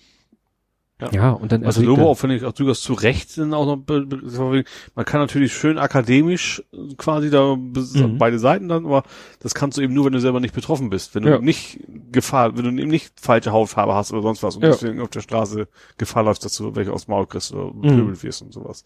Ja. 1.02 1.10
Ja, 1.12 1.30
und 1.32 1.50
dann 1.50 1.64
Also 1.64 1.82
Lobo 1.82 2.08
auch 2.10 2.14
finde 2.14 2.36
ich 2.36 2.44
auch 2.44 2.52
durchaus 2.52 2.80
zu 2.80 2.92
Recht 2.92 3.36
dann 3.36 3.52
auch 3.54 3.66
noch, 3.66 3.82
man 3.88 5.04
kann 5.04 5.20
natürlich 5.20 5.52
schön 5.52 5.76
akademisch 5.78 6.62
äh, 6.72 6.94
quasi 6.96 7.28
da 7.28 7.56
Mhm. 7.56 8.18
beide 8.18 8.38
Seiten 8.38 8.68
dann, 8.68 8.84
aber 8.86 9.02
das 9.40 9.54
kannst 9.54 9.78
du 9.78 9.82
eben 9.82 9.94
nur, 9.94 10.04
wenn 10.04 10.12
du 10.12 10.20
selber 10.20 10.38
nicht 10.38 10.54
betroffen 10.54 10.90
bist, 10.90 11.14
wenn 11.14 11.24
du 11.24 11.30
Ja. 11.30 11.38
nicht 11.40 11.80
Gefahr, 12.12 12.56
wenn 12.56 12.64
du 12.76 12.82
eben 12.82 12.90
nicht 12.90 13.18
falsche 13.20 13.50
Hautfarbe 13.52 13.94
hast 13.94 14.12
oder 14.12 14.22
sonst 14.22 14.42
was 14.44 14.56
und 14.56 14.62
Ja. 14.62 14.68
deswegen 14.70 15.00
auf 15.00 15.08
der 15.10 15.22
Straße 15.22 15.66
Gefahr 15.98 16.22
läufst, 16.22 16.44
dass 16.44 16.56
du 16.56 16.74
welche 16.76 16.92
aus 16.92 17.06
dem 17.06 17.12
Maul 17.12 17.26
kriegst 17.26 17.52
oder 17.52 17.72
Mhm. 17.72 17.80
beprügelt 17.80 18.22
wirst 18.22 18.42
und 18.42 18.52
sowas. 18.52 18.84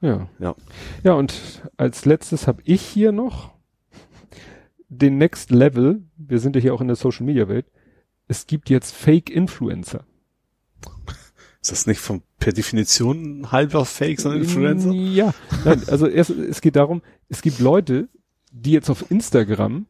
Ja. 0.00 0.28
Ja. 0.38 0.54
Ja, 1.02 1.12
und 1.14 1.62
als 1.78 2.04
letztes 2.04 2.46
habe 2.46 2.60
ich 2.64 2.82
hier 2.82 3.12
noch 3.12 3.52
den 4.88 5.16
Next 5.18 5.50
Level. 5.50 6.02
Wir 6.16 6.38
sind 6.38 6.54
ja 6.56 6.62
hier 6.62 6.74
auch 6.74 6.80
in 6.80 6.88
der 6.88 6.96
Social 6.96 7.24
Media 7.24 7.48
Welt. 7.48 7.66
Es 8.28 8.46
gibt 8.46 8.68
jetzt 8.70 8.94
Fake 8.94 9.30
Influencer. 9.30 10.04
Ist 11.64 11.72
das 11.72 11.86
nicht 11.86 12.00
von 12.00 12.20
per 12.38 12.52
Definition 12.52 13.50
halber 13.50 13.86
Fake, 13.86 14.20
sondern 14.20 14.42
Influencer? 14.42 14.92
Ja, 14.92 15.32
nein, 15.64 15.80
also 15.88 16.06
erst, 16.06 16.28
es 16.28 16.60
geht 16.60 16.76
darum, 16.76 17.00
es 17.30 17.40
gibt 17.40 17.58
Leute, 17.58 18.10
die 18.50 18.72
jetzt 18.72 18.90
auf 18.90 19.10
Instagram 19.10 19.86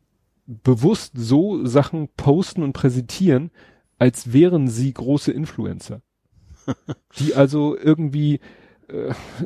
bewusst 0.46 1.14
so 1.16 1.66
Sachen 1.66 2.10
posten 2.16 2.62
und 2.62 2.74
präsentieren, 2.74 3.50
als 3.98 4.32
wären 4.32 4.68
sie 4.68 4.92
große 4.92 5.32
Influencer. 5.32 6.00
die 7.18 7.34
also 7.34 7.76
irgendwie 7.76 8.38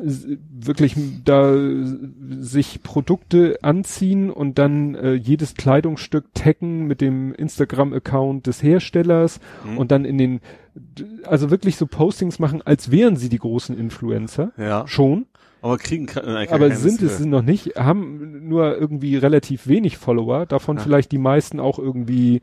wirklich 0.03 0.95
da 1.23 1.55
sich 2.39 2.83
Produkte 2.83 3.57
anziehen 3.61 4.29
und 4.29 4.57
dann 4.59 4.95
äh, 4.95 5.13
jedes 5.13 5.55
Kleidungsstück 5.55 6.33
taggen 6.33 6.87
mit 6.87 7.01
dem 7.01 7.33
Instagram-Account 7.33 8.47
des 8.47 8.61
Herstellers 8.63 9.39
Mhm. 9.65 9.77
und 9.77 9.91
dann 9.91 10.05
in 10.05 10.17
den, 10.17 10.39
also 11.25 11.49
wirklich 11.51 11.75
so 11.77 11.85
Postings 11.87 12.39
machen, 12.39 12.61
als 12.63 12.91
wären 12.91 13.15
sie 13.15 13.29
die 13.29 13.39
großen 13.39 13.77
Influencer. 13.77 14.51
Ja. 14.57 14.87
Schon, 14.87 15.25
Aber 15.61 15.77
kriegen 15.77 16.07
äh, 16.15 16.47
aber 16.49 16.71
sind 16.71 17.01
es 17.01 17.19
noch 17.25 17.41
nicht, 17.41 17.75
haben 17.75 18.47
nur 18.47 18.77
irgendwie 18.77 19.15
relativ 19.17 19.67
wenig 19.67 19.97
Follower, 19.97 20.45
davon 20.45 20.77
Ja. 20.77 20.83
vielleicht 20.83 21.11
die 21.11 21.17
meisten 21.17 21.59
auch 21.59 21.79
irgendwie 21.79 22.37
äh, 22.37 22.41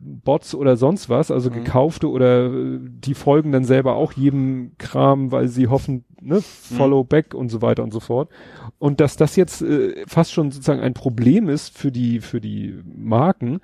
Bots 0.00 0.54
oder 0.54 0.76
sonst 0.76 1.08
was, 1.08 1.30
also 1.30 1.50
Mhm. 1.50 1.54
gekaufte 1.64 2.08
oder 2.10 2.46
äh, 2.46 2.78
die 2.80 3.14
folgen 3.14 3.52
dann 3.52 3.64
selber 3.64 3.94
auch 3.96 4.12
jedem 4.12 4.72
Kram, 4.78 5.32
weil 5.32 5.48
sie 5.48 5.68
hoffen, 5.68 6.04
ne, 6.20 6.36
Mhm. 6.36 6.40
Follow 6.76 7.04
back 7.04 7.34
und 7.34 7.48
so 7.50 7.62
weiter 7.62 7.82
und 7.82 7.92
so 7.92 8.00
fort. 8.00 8.30
Und 8.78 9.00
dass 9.00 9.16
das 9.16 9.36
jetzt 9.36 9.62
äh, 9.62 10.04
fast 10.06 10.32
schon 10.32 10.50
sozusagen 10.50 10.80
ein 10.80 10.94
Problem 10.94 11.48
ist 11.48 11.76
für 11.76 11.92
die, 11.92 12.20
für 12.20 12.40
die 12.40 12.74
Marken, 12.96 13.60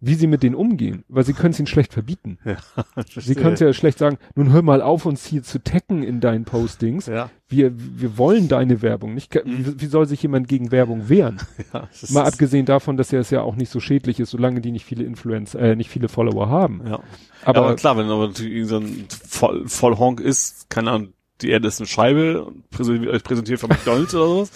wie 0.00 0.14
sie 0.14 0.26
mit 0.28 0.42
denen 0.42 0.54
umgehen, 0.54 1.04
weil 1.08 1.24
sie 1.24 1.32
können 1.32 1.50
es 1.50 1.58
ihnen 1.58 1.66
schlecht 1.66 1.92
verbieten. 1.92 2.38
Ja, 2.44 2.56
Sie 3.16 3.34
können 3.34 3.54
es 3.54 3.60
ja 3.60 3.72
schlecht 3.72 3.98
sagen, 3.98 4.18
nun 4.36 4.52
hör 4.52 4.62
mal 4.62 4.80
auf, 4.80 5.06
uns 5.06 5.26
hier 5.26 5.42
zu 5.42 5.62
taggen 5.62 6.02
in 6.02 6.20
deinen 6.20 6.44
Postings. 6.44 7.06
ja, 7.06 7.30
Wir, 7.48 7.72
wir 7.76 8.16
wollen 8.16 8.48
deine 8.48 8.80
Werbung 8.82 9.14
nicht. 9.14 9.34
Wie, 9.44 9.80
wie 9.80 9.86
soll 9.86 10.06
sich 10.06 10.22
jemand 10.22 10.46
gegen 10.46 10.70
Werbung 10.70 11.08
wehren? 11.08 11.38
ja, 11.72 11.88
Mal 12.10 12.24
abgesehen 12.24 12.66
davon, 12.66 12.96
dass 12.96 13.10
ja 13.10 13.18
es 13.18 13.30
ja 13.30 13.42
auch 13.42 13.56
nicht 13.56 13.70
so 13.70 13.80
schädlich 13.80 14.20
ist, 14.20 14.30
solange 14.30 14.60
die 14.60 14.70
nicht 14.70 14.84
viele 14.84 15.04
Influencer, 15.04 15.58
äh, 15.58 15.76
nicht 15.76 15.90
viele 15.90 16.08
Follower 16.08 16.48
haben. 16.48 16.82
Ja. 16.86 17.00
Aber, 17.44 17.60
Aber, 17.60 17.76
klar, 17.76 17.96
wenn 17.96 18.06
aber 18.06 18.30
so 18.32 18.78
ein 18.78 19.06
Voll, 19.26 19.66
Vollhonk 19.66 20.20
ist, 20.20 20.70
keine 20.70 20.90
Ahnung, 20.92 21.12
die 21.42 21.50
Erde 21.50 21.68
ist 21.68 21.80
eine 21.80 21.86
Scheibe 21.86 22.44
und 22.44 22.68
präsentiert, 22.70 23.12
euch 23.14 23.22
präsentiert 23.24 23.60
von 23.60 23.70
McDonalds 23.70 24.14
oder 24.14 24.26
sowas, 24.26 24.50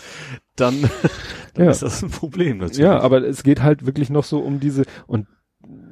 dann, 0.57 0.83
dann 1.55 1.65
Ja. 1.67 1.71
ist 1.71 1.83
das 1.83 2.03
ein 2.03 2.11
Problem 2.11 2.59
natürlich. 2.59 2.79
ja, 2.79 2.99
aber 3.01 3.23
es 3.27 3.43
geht 3.43 3.63
halt 3.63 3.87
wirklich 3.87 4.11
noch 4.11 4.25
so 4.25 4.39
um 4.41 4.61
diese 4.61 4.85
und 5.07 5.27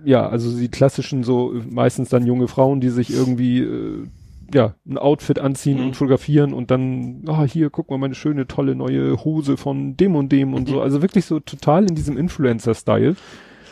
ja, 0.04 0.28
also 0.28 0.56
die 0.58 0.68
klassischen 0.68 1.22
so 1.24 1.54
äh, 1.54 1.62
meistens 1.70 2.08
dann 2.08 2.26
junge 2.26 2.48
Frauen, 2.48 2.80
die 2.80 2.88
sich 2.88 3.10
irgendwie 3.12 3.60
äh, 3.60 4.06
ja, 4.52 4.74
ein 4.88 4.98
Outfit 4.98 5.38
anziehen 5.38 5.78
Mhm. 5.78 5.86
und 5.86 5.96
fotografieren 5.96 6.52
und 6.52 6.72
dann, 6.72 7.22
ah, 7.28 7.44
hier, 7.44 7.70
guck 7.70 7.88
mal 7.88 7.98
meine 7.98 8.16
schöne, 8.16 8.48
tolle 8.48 8.74
neue 8.74 9.22
Hose 9.24 9.56
von 9.56 9.96
dem 9.96 10.16
und 10.16 10.32
dem 10.32 10.54
und 10.54 10.68
Mhm. 10.68 10.72
so. 10.72 10.80
Also 10.80 11.02
wirklich 11.02 11.24
so 11.24 11.38
total 11.38 11.84
in 11.88 11.94
diesem 11.94 12.16
Influencer-Style. 12.16 13.14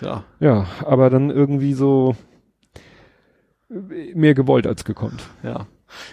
ja. 0.03 0.23
Ja, 0.39 0.67
aber 0.85 1.11
dann 1.11 1.31
irgendwie 1.31 1.73
so 1.73 2.15
äh, 3.71 4.15
mehr 4.15 4.35
gewollt 4.35 4.67
als 4.67 4.85
gekonnt. 4.85 5.29
Ja. 5.43 5.67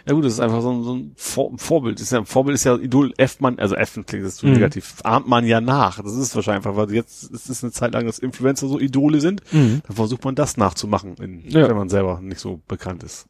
Ja 0.07 0.13
gut, 0.13 0.23
das 0.25 0.33
ist 0.33 0.39
einfach 0.39 0.61
so 0.61 0.71
ein, 0.71 0.83
so 0.83 0.93
ein 0.95 1.11
Vor 1.15 1.51
Vorbild. 1.57 1.97
Das 1.99 2.03
ist 2.03 2.11
ja, 2.11 2.19
ein 2.19 2.25
Vorbild 2.25 2.55
ist 2.55 2.63
ja 2.63 2.75
Idol 2.77 3.13
F 3.17 3.39
man, 3.41 3.59
also 3.59 3.75
F 3.75 3.99
klingt 4.05 4.25
das 4.25 4.37
so 4.37 4.47
Mhm. 4.47 4.53
negativ, 4.53 4.95
ahmt 5.03 5.27
man 5.27 5.45
ja 5.45 5.59
nach. 5.61 6.01
Das 6.01 6.13
ist 6.15 6.35
wahrscheinlich 6.35 6.65
einfach, 6.65 6.77
weil 6.77 6.93
jetzt 6.93 7.23
ist 7.23 7.49
es 7.49 7.63
eine 7.63 7.71
Zeit 7.73 7.93
lang, 7.93 8.05
dass 8.05 8.19
Influencer 8.19 8.67
so 8.67 8.79
Idole 8.79 9.19
sind, 9.21 9.41
dann 9.51 9.81
versucht 9.89 10.23
man 10.23 10.35
das 10.35 10.57
nachzumachen, 10.57 11.15
in, 11.17 11.41
Ja. 11.49 11.67
wenn 11.67 11.75
man 11.77 11.89
selber 11.89 12.19
nicht 12.21 12.39
so 12.39 12.61
bekannt 12.67 13.03
ist. 13.03 13.27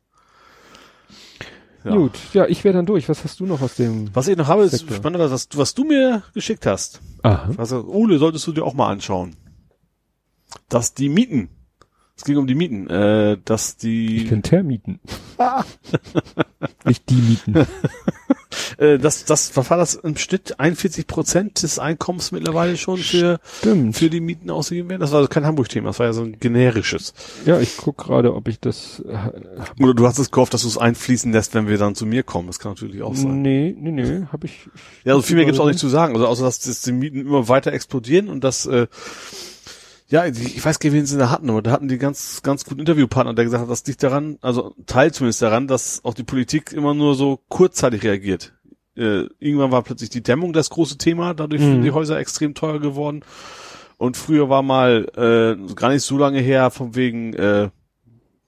Ja. 1.84 1.96
Gut, 1.96 2.18
ja, 2.34 2.46
ich 2.48 2.64
wäre 2.64 2.74
dann 2.74 2.88
durch. 2.88 3.08
Was 3.10 3.24
hast 3.24 3.40
du 3.40 3.46
noch 3.46 3.62
aus 3.62 3.76
dem? 3.76 4.10
Was 4.16 4.28
ich 4.28 4.36
noch 4.36 4.48
habe, 4.48 4.64
ist 4.64 4.72
Sektor. 4.72 4.98
spannend, 4.98 5.20
was, 5.20 5.50
du- 5.50 5.58
was 5.60 5.76
du 5.76 5.84
mir 5.84 6.24
geschickt 6.34 6.66
hast. 6.66 7.00
Aha. 7.22 7.50
Also, 7.58 7.86
Ole, 7.86 8.18
solltest 8.18 8.48
du 8.48 8.54
dir 8.54 8.64
auch 8.66 8.74
mal 8.74 8.90
anschauen. 8.90 9.36
Dass 10.68 10.96
die 10.96 11.10
Mieten, 11.10 11.50
es 12.18 12.24
ging 12.24 12.38
um 12.38 12.48
die 12.48 12.56
Mieten, 12.56 12.90
äh, 12.90 13.38
dass 13.44 13.72
Ich 13.72 13.78
die, 13.78 14.26
kenne 14.26 14.42
Termieten. 14.42 15.00
Nicht 16.86 17.10
die 17.10 17.16
Mieten. 17.16 17.56
äh, 18.78 18.98
dass 18.98 19.26
das, 19.26 19.56
was 19.58 19.70
war 19.70 19.78
das 19.78 19.96
im 19.96 20.16
Schnitt 20.16 20.60
41 20.60 21.08
Prozent 21.08 21.62
des 21.64 21.78
Einkommens 21.78 22.32
mittlerweile 22.32 22.78
schon 22.78 22.98
für 22.98 23.40
Stimmt. 23.60 23.98
für 23.98 24.10
die 24.10 24.22
Mieten 24.22 24.50
ausgegeben 24.50 24.90
werden? 24.90 25.02
Das 25.02 25.12
war 25.12 25.18
also 25.18 25.28
kein 25.28 25.46
Hamburg-Thema, 25.46 25.90
das 25.90 26.00
war 26.00 26.06
ja 26.06 26.14
so 26.14 26.24
ein 26.24 26.40
generisches. 26.40 27.14
Ja, 27.46 27.60
ich 27.60 27.76
guck 27.76 27.98
gerade, 27.98 28.34
ob 28.34 28.48
ich 28.48 28.62
das. 28.62 29.04
Äh, 29.08 29.84
Oder 29.84 29.94
du 29.94 30.08
hast 30.08 30.18
es 30.18 30.32
gehofft, 30.32 30.54
dass 30.54 30.62
du 30.62 30.70
es 30.70 30.78
einfließen 30.78 31.34
lässt, 31.34 31.54
wenn 31.54 31.68
wir 31.68 31.78
dann 31.78 31.96
zu 31.96 32.06
mir 32.06 32.24
kommen. 32.24 32.48
Das 32.48 32.60
kann 32.60 32.72
natürlich 32.72 33.02
auch 33.02 33.16
sein. 33.16 33.42
nee, 33.42 33.76
nee, 33.78 33.92
nee, 33.92 34.26
habe 34.32 34.48
ich. 34.48 34.70
Ja, 35.04 35.14
also 35.14 35.22
viel 35.22 35.36
mehr 35.36 35.46
gibt's 35.46 35.60
auch 35.60 35.68
nicht 35.68 35.80
zu 35.80 35.90
sagen. 35.90 36.16
Also 36.16 36.28
außer 36.28 36.44
dass, 36.44 36.60
dass 36.60 36.82
die 36.82 36.94
Mieten 36.94 37.20
immer 37.20 37.50
weiter 37.50 37.74
explodieren 37.74 38.30
und 38.30 38.44
dass 38.44 38.66
äh, 38.66 38.88
ja, 40.07 40.30
die, 40.30 40.44
ich 40.44 40.64
weiß 40.64 40.80
gar 40.80 40.90
nicht, 40.90 40.98
wen 40.98 41.06
sie 41.06 41.18
da 41.18 41.30
hatten, 41.32 41.49
aber 41.49 41.61
da 41.61 41.72
hatten 41.72 41.88
die 41.88 41.98
ganz, 41.98 42.41
ganz 42.44 42.64
guten 42.65 42.80
Interviewpartner, 42.82 43.34
der 43.34 43.45
gesagt 43.45 43.64
hat, 43.64 43.69
das 43.69 43.86
liegt 43.88 44.03
daran, 44.03 44.38
also 44.41 44.76
Teil 44.86 45.11
zumindest 45.14 45.41
daran, 45.41 45.68
dass 45.68 46.03
auch 46.06 46.14
die 46.14 46.23
Politik 46.23 46.72
immer 46.73 46.94
nur 46.94 47.15
so 47.15 47.40
kurzzeitig 47.49 48.03
reagiert. 48.03 48.53
Äh, 48.95 49.26
irgendwann 49.40 49.72
war 49.72 49.82
plötzlich 49.84 50.10
die 50.10 50.23
Dämmung 50.23 50.53
das 50.53 50.69
große 50.69 50.98
Thema, 50.98 51.34
dadurch 51.34 51.61
Mhm. 51.61 51.65
sind 51.72 51.82
die 51.82 51.91
Häuser 51.91 52.18
extrem 52.19 52.53
teuer 52.53 52.80
geworden. 52.80 53.23
Und 53.98 54.15
früher 54.18 54.49
war 54.49 54.61
mal 54.61 55.06
äh, 55.15 55.73
gar 55.73 55.90
nicht 55.90 56.03
so 56.03 56.18
lange 56.18 56.40
her, 56.40 56.69
von 56.69 56.95
wegen 56.95 57.34
äh, 57.34 57.69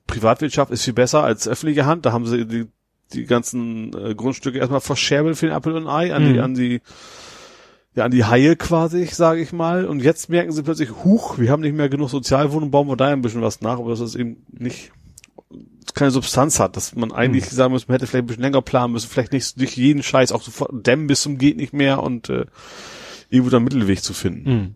Privatwirtschaft 0.06 0.72
ist 0.72 0.84
viel 0.84 0.94
besser 0.94 1.24
als 1.24 1.48
öffentliche 1.48 1.86
Hand. 1.86 2.06
Da 2.06 2.12
haben 2.14 2.26
sie 2.26 2.46
die, 2.46 2.68
die 3.14 3.26
ganzen 3.26 3.94
äh, 3.94 4.16
Grundstücke 4.16 4.58
erstmal 4.60 4.82
verscherbelt 4.82 5.38
für 5.38 5.48
den 5.48 5.56
Apfel 5.56 5.74
und 5.76 5.88
Ei 5.88 6.14
an 6.14 6.24
die, 6.26 6.34
Mhm. 6.34 6.40
an 6.40 6.54
die 6.56 6.82
ja, 7.98 8.06
an 8.06 8.12
die 8.12 8.24
Haie 8.26 8.56
quasi, 8.56 9.06
sage 9.08 9.42
ich 9.42 9.52
mal. 9.52 9.86
Und 9.86 10.02
jetzt 10.04 10.30
merken 10.30 10.52
sie 10.52 10.64
plötzlich, 10.64 10.92
huch, 11.04 11.38
wir 11.40 11.52
haben 11.52 11.62
nicht 11.62 11.76
mehr 11.76 11.90
genug 11.90 12.10
Sozialwohnungen, 12.10 12.72
bauen 12.72 12.88
wir 12.88 12.96
da 12.96 13.08
ein 13.08 13.22
bisschen 13.22 13.42
was 13.42 13.60
nach, 13.62 13.80
aber 13.80 13.90
dass 13.90 14.00
das 14.00 14.16
eben 14.16 14.46
nicht 14.52 14.92
keine 15.96 16.12
Substanz 16.12 16.60
hat, 16.60 16.76
dass 16.78 16.96
man 16.96 17.12
eigentlich 17.12 17.46
Hm. 17.46 17.52
sagen 17.54 17.74
muss, 17.74 17.88
man 17.88 17.96
hätte 17.96 18.06
vielleicht 18.06 18.24
ein 18.24 18.28
bisschen 18.28 18.44
länger 18.44 18.62
planen 18.62 18.94
müssen, 18.94 19.10
vielleicht 19.10 19.34
nicht, 19.34 19.58
nicht 19.58 19.76
jeden 19.78 20.04
Scheiß 20.04 20.32
auch 20.32 20.44
sofort 20.44 20.86
dämmen 20.86 21.08
bis 21.08 21.22
zum 21.24 21.40
geht 21.40 21.58
nicht 21.58 21.74
mehr 21.74 22.04
und 22.04 22.30
äh, 22.30 22.46
irgendwo 23.30 23.50
da 23.50 23.60
Mittelweg 23.60 24.04
zu 24.04 24.14
finden. 24.14 24.50
Mhm. 24.50 24.76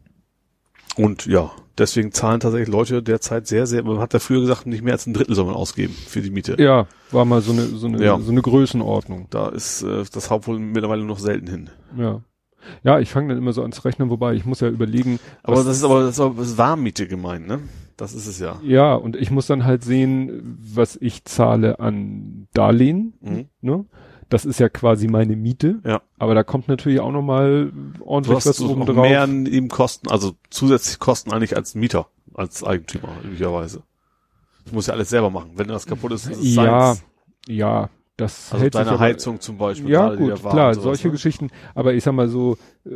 Und 0.96 1.26
ja, 1.28 1.52
deswegen 1.78 2.12
zahlen 2.12 2.40
tatsächlich 2.40 2.70
Leute 2.70 3.04
derzeit 3.04 3.46
sehr, 3.48 3.68
sehr, 3.68 3.84
man 3.84 4.00
hat 4.00 4.14
ja 4.14 4.20
früher 4.20 4.42
gesagt, 4.42 4.66
nicht 4.66 4.84
mehr 4.84 4.94
als 4.94 5.06
ein 5.06 5.14
Drittel 5.14 5.36
soll 5.36 5.46
man 5.46 5.54
ausgeben 5.56 5.94
für 6.08 6.22
die 6.22 6.32
Miete. 6.32 6.56
Ja, 6.60 6.88
war 7.12 7.24
mal 7.26 7.42
so 7.42 7.52
eine 7.54 7.66
so 7.68 7.88
eine 7.88 8.04
Ja. 8.04 8.20
so 8.20 8.32
eine 8.32 8.42
Größenordnung. 8.42 9.28
Da 9.30 9.50
ist 9.50 9.84
äh, 9.84 10.04
das 10.12 10.30
Hauptwohl 10.32 10.60
mittlerweile 10.60 11.04
noch 11.06 11.20
selten 11.20 11.48
hin. 11.48 11.70
Ja. 11.98 12.22
Ja, 12.84 13.00
ich 13.00 13.10
fange 13.10 13.30
dann 13.30 13.38
immer 13.38 13.54
so 13.54 13.62
ans 13.62 13.84
Rechnen, 13.86 14.10
wobei 14.10 14.34
ich 14.34 14.46
muss 14.46 14.60
ja 14.60 14.68
überlegen. 14.70 15.20
Aber 15.44 15.58
das 15.64 15.78
ist 15.78 15.84
aber 15.84 16.02
das 16.02 16.12
ist, 16.16 16.20
aber 16.20 16.58
Warmmiete 16.58 17.08
gemeint, 17.08 17.48
ne? 17.48 17.60
Das 17.98 18.14
ist 18.14 18.26
es 18.28 18.40
ja. 18.40 18.60
Ja, 18.64 18.96
und 18.96 19.16
ich 19.16 19.30
muss 19.32 19.48
dann 19.48 19.64
halt 19.64 19.84
sehen, 19.84 20.58
was 20.74 20.96
ich 21.00 21.24
zahle 21.26 21.80
an 21.80 22.48
Darlehen. 22.54 23.14
Mhm. 23.22 23.46
Ne? 23.62 23.86
Das 24.30 24.46
ist 24.46 24.60
ja 24.60 24.70
quasi 24.70 25.08
meine 25.08 25.36
Miete. 25.36 25.80
Ja. 25.86 26.02
Aber 26.18 26.34
da 26.34 26.44
kommt 26.44 26.68
natürlich 26.68 27.00
auch 27.00 27.12
nochmal 27.12 27.72
Du 27.98 28.06
ordentlich 28.06 28.38
was 28.46 28.58
so 28.58 28.70
oben 28.70 28.86
drauf. 28.86 28.96
mehr 28.96 29.24
eben 29.28 29.68
Kosten, 29.68 30.10
also 30.10 30.34
zusätzlich 30.50 31.00
Kosten 31.00 31.32
eigentlich 31.32 31.56
als 31.58 31.76
Mieter, 31.76 32.08
als 32.34 32.64
Eigentümer, 32.64 33.10
üblicherweise. 33.24 33.84
Du 34.68 34.74
musst 34.76 34.88
ja 34.88 34.94
alles 34.94 35.10
selber 35.10 35.30
machen. 35.30 35.52
Wenn 35.56 35.68
das 35.68 35.86
kaputt 35.86 36.14
ist, 36.14 36.28
ist 36.28 36.38
es 36.40 36.56
Ja, 36.56 36.94
seins. 36.96 37.04
ja, 37.48 37.90
das 38.22 38.52
Also 38.54 38.64
hält 38.64 38.74
sich 38.74 38.80
deine 38.82 38.92
aber- 38.92 39.00
Heizung 39.00 39.40
zum 39.42 39.58
Beispiel. 39.58 39.90
Ja, 39.90 40.14
gut, 40.16 40.36
klar, 40.42 40.74
sowas, 40.74 40.84
solche 40.84 41.08
ne? 41.08 41.12
Geschichten. 41.12 41.50
Aber 41.76 41.94
ich 41.94 42.04
sag 42.04 42.14
mal 42.14 42.28
so, 42.30 42.58
äh, 42.86 42.90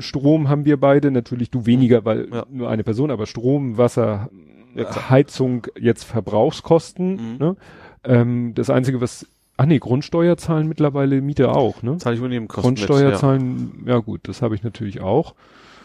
Strom 0.00 0.48
haben 0.48 0.64
wir 0.64 0.78
beide, 0.80 1.10
natürlich 1.10 1.50
du 1.50 1.66
weniger, 1.66 2.04
weil 2.04 2.28
Ja. 2.32 2.46
nur 2.50 2.68
eine 2.68 2.82
Person, 2.84 3.10
aber 3.10 3.26
Strom, 3.26 3.78
Wasser, 3.78 4.30
Ja. 4.74 5.10
Heizung, 5.10 5.66
jetzt 5.78 6.04
Verbrauchskosten. 6.04 7.12
Mhm. 7.32 7.36
Ne? 7.38 7.56
Ähm, 8.04 8.52
das 8.54 8.68
Einzige, 8.70 9.00
was, 9.00 9.26
ach 9.56 9.66
nee, 9.66 9.78
Grundsteuer 9.78 10.36
zahlen 10.36 10.68
mittlerweile 10.68 11.20
Miete 11.20 11.50
auch, 11.50 11.82
ne? 11.82 11.96
Zahle 11.98 12.14
ich 12.14 12.20
über 12.20 12.28
Nebenkosten 12.28 12.62
Grundsteuer 12.62 13.04
mit, 13.04 13.12
ja. 13.14 13.18
zahlen, 13.18 13.84
ja 13.86 13.98
gut, 13.98 14.20
das 14.24 14.42
habe 14.42 14.54
ich 14.54 14.62
natürlich 14.62 15.00
auch. 15.00 15.34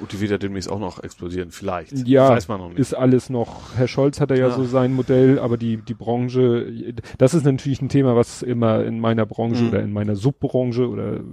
Und 0.01 0.11
die 0.11 0.19
wird 0.19 0.31
ja 0.31 0.37
demnächst 0.39 0.69
auch 0.69 0.79
noch 0.79 1.03
explodieren, 1.03 1.51
vielleicht. 1.51 2.07
Ja, 2.07 2.29
Weiß 2.29 2.47
man 2.47 2.59
noch 2.59 2.69
nicht. 2.69 2.79
Ist 2.79 2.93
alles 2.95 3.29
noch, 3.29 3.75
Herr 3.75 3.87
Scholz 3.87 4.19
hat 4.19 4.31
ja, 4.31 4.35
ja 4.35 4.47
Ja. 4.47 4.55
so 4.55 4.63
sein 4.65 4.93
Modell, 4.93 5.37
aber 5.39 5.57
die, 5.57 5.77
die 5.77 5.93
Branche, 5.93 6.93
das 7.19 7.33
ist 7.35 7.45
natürlich 7.45 7.81
ein 7.83 7.89
Thema, 7.89 8.15
was 8.15 8.41
immer 8.41 8.83
in 8.83 8.99
meiner 8.99 9.25
Branche 9.27 9.61
Mhm. 9.63 9.69
oder 9.69 9.81
in 9.83 9.93
meiner 9.93 10.15
Subbranche 10.15 10.89
oder 10.89 11.19
Bei 11.19 11.23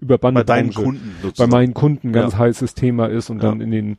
Überbande 0.00 0.44
deinen 0.44 0.70
Branche, 0.70 0.82
Kunden 0.82 1.10
bei 1.16 1.22
sozusagen. 1.28 1.50
meinen 1.50 1.74
Kunden 1.74 2.12
ganz 2.12 2.32
Ja. 2.32 2.38
heißes 2.38 2.74
Thema 2.74 3.06
ist 3.06 3.28
und 3.28 3.42
Ja. 3.42 3.50
dann 3.50 3.60
in 3.60 3.70
den 3.70 3.96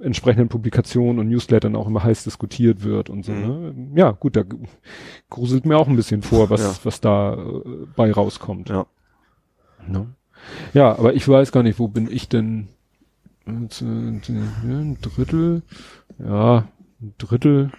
entsprechenden 0.00 0.48
Publikationen 0.48 1.18
und 1.18 1.28
Newslettern 1.28 1.76
auch 1.76 1.86
immer 1.88 2.02
heiß 2.02 2.24
diskutiert 2.24 2.84
wird 2.84 3.10
und 3.10 3.24
so. 3.24 3.32
Mhm. 3.32 3.40
Ne? 3.40 3.74
Ja, 3.96 4.12
gut, 4.12 4.34
da 4.36 4.44
gruselt 5.28 5.66
mir 5.66 5.76
auch 5.76 5.88
ein 5.88 5.96
bisschen 5.96 6.22
vor, 6.22 6.48
was, 6.48 6.62
Ja. 6.62 6.74
was 6.84 7.00
da 7.02 7.34
äh, 7.34 7.62
bei 7.96 8.10
rauskommt. 8.12 8.70
Ja. 8.70 8.86
Ne? 9.86 10.06
Ja, 10.72 10.96
aber 10.98 11.14
ich 11.14 11.28
weiß 11.28 11.52
gar 11.52 11.62
nicht, 11.62 11.78
wo 11.78 11.88
bin 11.88 12.08
ich 12.10 12.28
denn? 12.28 12.68
Äh, 13.48 13.52
Ein 13.82 14.98
Drittel, 15.00 15.62
ja, 16.18 16.68
ein 17.00 17.14
Drittel, 17.18 17.70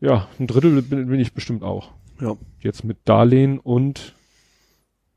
ja, 0.00 0.28
ein 0.38 0.46
Drittel 0.46 0.82
bin, 0.82 1.08
bin 1.08 1.20
ich 1.20 1.32
bestimmt 1.32 1.62
auch. 1.64 1.90
Ja. 2.20 2.36
Jetzt 2.60 2.84
mit 2.84 2.98
Darlehen 3.04 3.58
und 3.58 4.14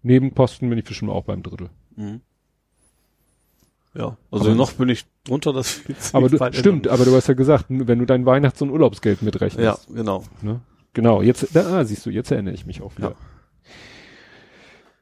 Nebenposten 0.01 0.69
bin 0.69 0.77
ich 0.79 0.85
bestimmt 0.85 1.11
auch 1.11 1.23
beim 1.25 1.43
Drittel. 1.43 1.69
Mhm. 1.95 2.21
Ja, 3.93 4.17
also 4.31 4.45
Aber- 4.47 4.55
noch 4.55 4.73
bin 4.73 4.89
ich 4.89 5.05
drunter, 5.23 5.53
das 5.53 5.81
Aber 6.13 6.27
du, 6.29 6.37
stimmt, 6.53 6.85
ändern. 6.87 6.93
aber 6.93 7.05
du 7.05 7.15
hast 7.15 7.27
ja 7.27 7.33
gesagt, 7.33 7.65
wenn 7.69 7.99
du 7.99 8.05
dein 8.05 8.25
Weihnachts- 8.25 8.61
und 8.61 8.69
Urlaubsgeld 8.71 9.21
mitrechnest. 9.21 9.63
Ja, 9.63 9.77
genau. 9.93 10.23
Ne? 10.41 10.61
Genau, 10.93 11.21
jetzt, 11.21 11.55
da, 11.55 11.77
ah, 11.79 11.85
siehst 11.85 12.05
du, 12.05 12.09
jetzt 12.09 12.31
erinnere 12.31 12.53
ich 12.55 12.65
mich 12.65 12.81
auch 12.81 12.97
wieder. 12.97 13.15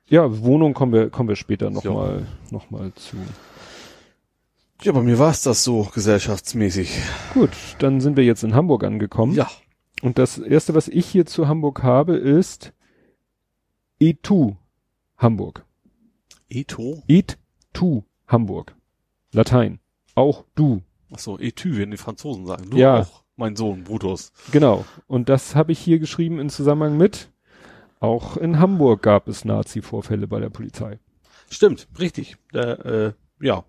Ja, 0.08 0.40
Wohnung 0.44 0.74
kommen 0.74 0.92
wir, 0.94 1.10
kommen 1.10 1.30
wir 1.30 1.36
später 1.36 1.70
nochmal, 1.70 2.28
noch 2.52 2.70
mal 2.70 2.92
zu. 2.96 3.16
Ja, 4.84 4.92
bei 4.92 5.02
mir 5.02 5.18
war 5.18 5.32
es 5.32 5.44
das 5.44 5.64
so 5.64 5.84
gesellschaftsmäßig. 5.94 6.98
Gut, 7.34 7.52
dann 7.80 8.02
sind 8.02 8.18
wir 8.18 8.26
jetzt 8.26 8.44
in 8.44 8.54
Hamburg 8.54 8.84
angekommen. 8.84 9.34
Ja. 9.34 9.50
Und 10.02 10.18
das 10.18 10.38
erste, 10.38 10.74
was 10.76 10.90
ich 10.90 11.06
hier 11.06 11.26
zu 11.26 11.48
Hamburg 11.48 11.84
habe, 11.84 12.18
ist 12.18 12.74
E2 14.02 14.58
Hamburg. 15.18 15.66
Eto? 16.50 17.02
E2 17.08 18.04
Hamburg. 18.28 18.76
Latein. 19.32 19.80
Auch 20.16 20.44
du. 20.56 20.82
Achso, 21.12 21.38
Etü, 21.40 21.78
wenn 21.78 21.92
die 21.92 21.98
Franzosen 21.98 22.46
sagen. 22.46 22.70
Du 22.70 22.78
Ja. 22.78 23.02
auch, 23.02 23.24
mein 23.38 23.56
Sohn, 23.56 23.86
Brutus. 23.86 24.34
Genau. 24.52 24.84
Und 25.08 25.30
das 25.30 25.56
habe 25.56 25.72
ich 25.72 25.80
hier 25.80 26.00
geschrieben 26.00 26.40
in 26.40 26.50
Zusammenhang 26.50 26.98
mit. 26.98 27.32
Auch 28.02 28.36
in 28.36 28.60
Hamburg 28.60 29.02
gab 29.02 29.30
es 29.30 29.46
Nazi-Vorfälle 29.46 30.28
bei 30.28 30.42
der 30.42 30.50
Polizei. 30.50 31.00
Stimmt, 31.50 31.88
richtig. 32.00 32.36
Der, 32.54 32.86
äh, 32.86 33.14
ja, 33.40 33.64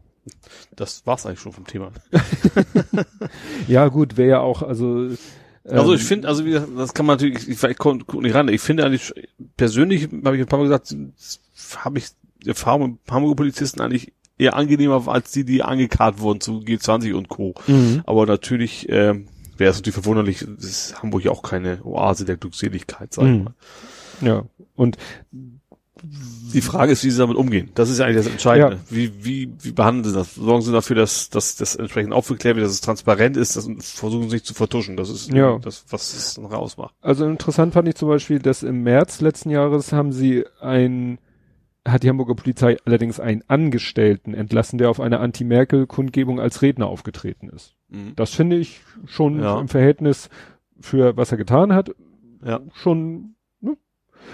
das 0.77 1.07
war's 1.07 1.27
eigentlich 1.27 1.41
schon 1.41 1.53
vom 1.53 1.67
Thema. 1.67 1.93
Ja, 3.69 3.89
gut, 3.89 4.17
wäre 4.17 4.29
ja 4.29 4.41
auch, 4.41 4.63
also. 4.63 5.09
Also 5.67 5.93
ähm, 5.93 5.97
ich 5.99 6.05
finde, 6.05 6.29
also 6.29 6.45
wie 6.45 6.51
gesagt, 6.51 6.71
das 6.77 6.93
kann 6.93 7.07
man 7.07 7.17
natürlich, 7.17 7.49
ich, 7.49 7.63
ich 7.63 7.79
guck 7.79 8.15
nicht 8.23 8.35
ran. 8.35 8.49
Ich 8.49 8.61
finde 8.61 8.85
eigentlich, 8.85 9.15
persönlich, 9.57 10.09
habe 10.25 10.37
ich 10.37 10.43
ein 10.43 10.47
paar 10.47 10.59
Mal 10.59 10.65
gesagt, 10.65 10.95
habe 11.77 11.99
ich 11.99 12.09
Erfahrung 12.45 12.93
mit 12.93 13.11
Hamburger 13.11 13.37
Polizisten 13.37 13.81
eigentlich 13.81 14.13
eher 14.37 14.57
angenehmer 14.57 15.09
als 15.09 15.31
die, 15.33 15.45
die 15.45 15.63
angekarrt 15.63 16.19
wurden 16.19 16.41
zu 16.41 16.59
G20 16.59 17.15
und 17.15 17.29
Co. 17.31 17.55
Mhm. 17.67 18.03
Aber 18.05 18.27
natürlich 18.27 18.87
ähm, 18.91 19.29
wäre 19.57 19.71
es 19.71 19.77
natürlich 19.77 19.95
verwunderlich, 19.95 20.43
ist 20.43 21.01
Hamburg 21.03 21.25
ja 21.25 21.31
auch 21.31 21.43
keine 21.43 21.83
Oase 21.85 22.27
der 22.27 22.37
Glückseligkeit, 22.37 23.15
sag 23.15 23.25
ich 23.25 23.31
Mhm. 23.31 23.45
mal. 23.45 23.55
Ja. 24.21 24.45
Und 24.77 24.99
Die 26.53 26.61
Frage 26.61 26.93
ist, 26.93 27.03
wie 27.05 27.11
sie 27.11 27.19
damit 27.19 27.37
umgehen. 27.37 27.71
Das 27.75 27.91
ist 27.91 27.99
ja 27.99 28.05
eigentlich 28.07 28.19
das 28.25 28.29
Entscheidende. 28.29 28.79
Wie, 28.89 29.25
wie, 29.25 29.53
wie 29.61 29.73
behandeln 29.73 30.05
sie 30.05 30.13
das? 30.19 30.35
Sorgen 30.37 30.63
sie 30.63 30.71
dafür, 30.73 30.95
dass, 30.97 31.29
dass 31.31 31.57
das 31.57 31.75
entsprechend 31.75 32.13
aufgeklärt 32.13 32.57
wird, 32.57 32.65
dass 32.67 32.73
es 32.75 32.81
transparent 32.81 33.37
ist, 33.37 33.57
dass, 33.57 33.69
versuchen 33.81 34.29
sie 34.29 34.37
nicht 34.37 34.47
zu 34.47 34.55
vertuschen. 34.55 34.97
Das 34.97 35.11
ist 35.11 35.33
Ja. 35.33 35.59
das, 35.59 35.85
was 35.91 36.15
es 36.15 36.39
noch 36.39 36.53
ausmacht. 36.53 36.95
Also 37.01 37.27
interessant 37.27 37.73
fand 37.75 37.89
ich 37.89 37.97
zum 37.97 38.09
Beispiel, 38.09 38.39
dass 38.39 38.63
im 38.63 38.83
März 38.85 39.21
letzten 39.21 39.51
Jahres 39.51 39.93
haben 39.93 40.13
sie 40.13 40.45
ein, 40.61 41.19
hat 41.87 42.03
die 42.05 42.09
Hamburger 42.09 42.35
Polizei 42.37 42.77
allerdings 42.85 43.19
einen 43.19 43.43
Angestellten 43.49 44.33
entlassen, 44.35 44.79
der 44.79 44.91
auf 44.91 45.01
einer 45.01 45.21
Anti-Merkel-Kundgebung 45.21 46.39
als 46.41 46.63
Redner 46.63 46.87
aufgetreten 46.87 47.49
ist. 47.49 47.75
Mhm. 47.89 48.13
Das 48.17 48.31
finde 48.33 48.57
ich 48.57 48.81
schon 49.07 49.41
Ja. 49.41 49.59
im 49.61 49.69
Verhältnis 49.69 50.29
für 50.81 51.17
was 51.17 51.33
er 51.33 51.39
getan 51.39 51.73
hat, 51.73 51.91
Ja. 52.45 52.61
schon? 52.75 53.35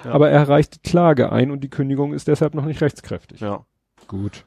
Ja. 0.05 0.13
Aber 0.13 0.31
er 0.31 0.49
reicht 0.49 0.83
Klage 0.83 1.33
ein 1.33 1.51
und 1.51 1.63
die 1.63 1.69
Kündigung 1.69 2.13
ist 2.13 2.29
deshalb 2.29 2.55
noch 2.55 2.65
nicht 2.65 2.81
rechtskräftig. 2.81 3.41
Ja. 3.41 3.65
Gut. 4.09 4.45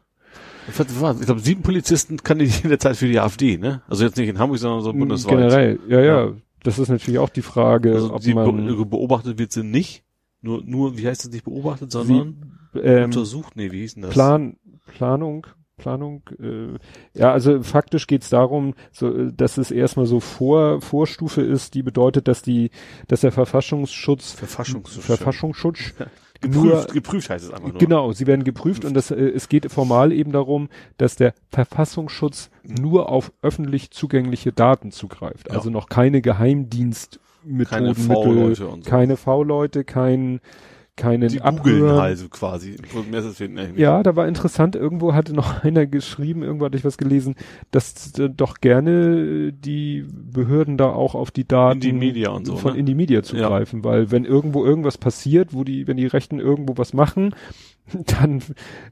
Ich 0.67 0.75
glaube, 0.75 1.41
sieben 1.41 1.61
Polizisten 1.61 2.17
kandidieren 2.17 2.69
derzeit 2.69 2.95
für 2.95 3.07
die 3.07 3.19
AfD, 3.19 3.57
ne? 3.57 3.81
Also 3.87 4.05
jetzt 4.05 4.17
nicht 4.17 4.29
in 4.29 4.39
Hamburg, 4.39 4.59
sondern 4.59 4.81
so 4.81 4.93
bundesweit. 4.93 5.31
Generell, 5.31 5.79
ja, 5.87 5.99
ja, 5.99 6.25
Ja. 6.25 6.33
Das 6.63 6.79
ist 6.79 6.87
natürlich 6.87 7.19
auch 7.19 7.29
die 7.29 7.41
Frage, 7.41 7.93
Also 7.93 8.13
ob 8.13 8.21
die 8.21 8.33
man 8.33 8.65
be 8.65 8.85
beobachtet 8.85 9.37
wird 9.37 9.51
sie 9.51 9.63
nicht. 9.63 10.03
Nur, 10.41 10.63
nur, 10.65 10.97
wie 10.97 11.07
heißt 11.07 11.25
das 11.25 11.31
nicht 11.31 11.43
beobachtet, 11.43 11.91
sondern 11.91 12.57
ähm, 12.73 13.05
untersucht? 13.05 13.55
Nee, 13.55 13.71
wie 13.71 13.81
hieß 13.81 13.95
denn 13.95 14.03
das? 14.03 14.11
Plan, 14.11 14.57
Planung, 14.87 15.47
Planung, 15.77 16.21
äh, 16.39 16.77
ja, 17.19 17.31
also 17.31 17.63
faktisch 17.63 18.05
geht's 18.07 18.29
darum, 18.29 18.75
so, 18.91 19.11
äh, 19.15 19.31
dass 19.35 19.57
es 19.57 19.71
erstmal 19.71 20.05
so 20.05 20.19
Vor, 20.19 20.81
Vorstufe 20.81 21.41
ist, 21.41 21.73
die 21.73 21.81
bedeutet, 21.83 22.27
dass 22.27 22.41
die, 22.43 22.69
dass 23.07 23.21
der 23.21 23.31
Verfassungsschutz, 23.31 24.31
Verfassungsschutz. 24.33 25.03
Verfassungsschutz, 25.05 25.79
Geprüft, 26.41 26.63
nur- 26.65 26.85
geprüft 26.93 27.29
heißt 27.29 27.45
es 27.45 27.51
einfach 27.51 27.69
nur. 27.69 27.77
genau, 27.79 28.11
sie 28.11 28.27
werden 28.27 28.43
geprüft 28.43 28.85
und 28.85 28.93
das, 28.93 29.09
äh, 29.11 29.15
es 29.15 29.49
geht 29.49 29.71
formal 29.71 30.11
eben 30.11 30.31
darum, 30.31 30.69
dass 30.97 31.15
der 31.15 31.33
Verfassungsschutz 31.51 32.49
nur 32.63 33.09
auf 33.09 33.31
öffentlich 33.41 33.91
zugängliche 33.91 34.51
Daten 34.51 34.91
zugreift, 34.91 35.47
Ja. 35.49 35.55
also 35.55 35.69
noch 35.69 35.87
keine 35.89 36.21
Geheimdienstmethoden, 36.21 37.65
Keine 37.65 37.95
V-Leute 37.95 38.67
und 38.67 38.83
so. 38.85 38.89
keine 38.89 39.17
V-Leute, 39.17 39.83
kein, 39.85 40.39
keinen 40.95 41.29
Die 41.29 41.39
googeln 41.39 41.91
halt 41.93 42.31
quasi. 42.31 42.75
Ja, 43.75 44.03
da 44.03 44.15
war 44.15 44.27
interessant, 44.27 44.75
irgendwo 44.75 45.13
hatte 45.13 45.33
noch 45.33 45.63
einer 45.63 45.87
geschrieben, 45.87 46.43
irgendwo 46.43 46.65
hatte 46.65 46.77
ich 46.77 46.85
was 46.85 46.97
gelesen, 46.97 47.35
dass 47.71 48.17
äh, 48.19 48.29
doch 48.29 48.61
gerne 48.61 49.51
die 49.51 50.05
Behörden 50.11 50.77
da 50.77 50.89
auch 50.89 51.15
auf 51.15 51.31
die 51.31 51.47
Daten 51.47 51.77
Indie 51.77 51.89
so, 52.45 52.57
von 52.57 52.73
ne? 52.73 52.79
Indie 52.79 52.93
Media 52.95 53.23
zugreifen, 53.23 53.83
weil 53.83 54.11
wenn 54.11 54.23
irgendwo 54.23 54.63
irgendwas 54.63 54.99
passiert, 54.99 55.53
wo 55.53 55.63
die, 55.63 55.87
wenn 55.87 55.97
die 55.97 56.05
Rechten 56.05 56.39
irgendwo 56.39 56.77
was 56.77 56.93
machen, 56.93 57.33
dann, 58.05 58.43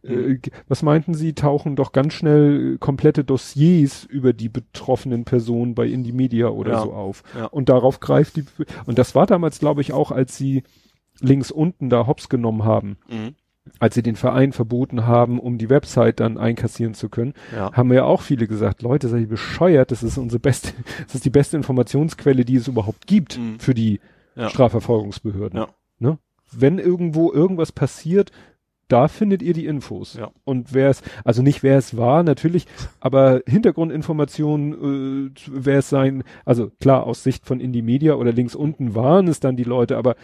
äh, 0.04 0.38
was 0.68 0.82
meinten 0.82 1.14
sie, 1.14 1.34
tauchen 1.34 1.76
doch 1.76 1.92
ganz 1.92 2.14
schnell 2.14 2.78
komplette 2.80 3.24
Dossiers 3.24 4.06
über 4.06 4.34
die 4.34 4.50
betroffenen 4.50 5.24
Personen 5.24 5.76
bei 5.76 5.86
Indie 5.86 6.12
Media 6.14 6.48
oder 6.48 6.72
Ja. 6.74 6.82
so 6.82 6.94
auf. 6.94 7.24
Ja. 7.38 7.46
Und 7.46 7.70
darauf 7.70 8.00
greift 8.00 8.38
die, 8.38 8.46
und 8.88 8.98
das 8.98 9.14
war 9.14 9.28
damals, 9.28 9.60
glaube 9.60 9.82
ich, 9.82 9.94
auch, 9.94 10.12
als 10.12 10.36
sie 10.36 10.64
links 11.22 11.50
unten 11.52 11.90
da 11.90 12.06
hops 12.08 12.28
genommen 12.30 12.66
haben 12.66 12.98
Mhm. 13.10 13.36
als 13.80 13.94
sie 13.96 14.02
den 14.04 14.16
Verein 14.16 14.52
verboten 14.54 15.06
haben, 15.06 15.40
um 15.40 15.58
die 15.60 15.70
Website 15.70 16.20
dann 16.20 16.38
einkassieren 16.40 16.94
zu 16.96 17.10
können, 17.10 17.34
Ja. 17.56 17.72
haben 17.74 17.94
ja 17.94 18.04
auch 18.06 18.22
viele 18.22 18.48
gesagt, 18.48 18.82
Leute, 18.82 19.08
seid 19.08 19.22
ihr 19.22 19.28
bescheuert, 19.30 19.92
das 19.92 20.02
ist 20.04 20.18
unsere 20.18 20.40
beste, 20.40 20.74
das 21.06 21.16
ist 21.16 21.26
die 21.26 21.30
beste 21.30 21.58
Informationsquelle, 21.58 22.44
die 22.44 22.56
es 22.56 22.68
überhaupt 22.68 23.06
gibt 23.08 23.38
Mhm. 23.38 23.60
für 23.60 23.74
die 23.76 24.00
Ja. 24.36 24.50
Strafverfolgungsbehörden. 24.50 25.60
Ja. 25.60 25.68
Ne? 26.00 26.18
Wenn 26.52 26.80
irgendwo 26.80 27.32
irgendwas 27.32 27.72
passiert, 27.72 28.32
da 28.88 29.08
findet 29.08 29.42
ihr 29.42 29.54
die 29.54 29.68
Infos. 29.68 30.16
Ja. 30.16 30.32
Und 30.44 30.74
wer 30.74 30.90
es, 30.90 31.02
also 31.24 31.42
nicht 31.42 31.64
wer 31.64 31.78
es 31.78 31.96
war, 31.96 32.24
natürlich, 32.24 32.66
aber 33.00 33.42
Hintergrundinformationen, 33.48 35.28
äh, 35.28 35.40
wer 35.50 35.80
es 35.80 35.90
sein, 35.90 36.24
also 36.46 36.72
klar, 36.80 37.04
aus 37.06 37.24
Sicht 37.24 37.46
von 37.46 37.60
Indie 37.60 37.82
Media 37.82 38.16
oder 38.16 38.32
links 38.34 38.56
unten 38.56 38.96
waren 38.96 39.28
es 39.28 39.40
dann 39.40 39.56
die 39.56 39.64
Leute, 39.64 39.98
aber 39.98 40.16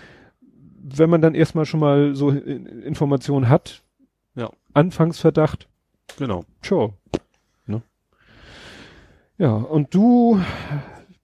wenn 0.95 1.09
man 1.09 1.21
dann 1.21 1.35
erstmal 1.35 1.65
schon 1.65 1.79
mal 1.79 2.15
so 2.15 2.29
in- 2.29 2.65
Informationen 2.83 3.49
hat, 3.49 3.83
Ja. 4.35 4.49
Anfangsverdacht, 4.73 5.67
Genau. 6.17 6.45
Ciao. 6.61 6.93
Ne? 7.65 7.81
Ja, 9.37 9.53
und 9.53 9.93
du 9.93 10.41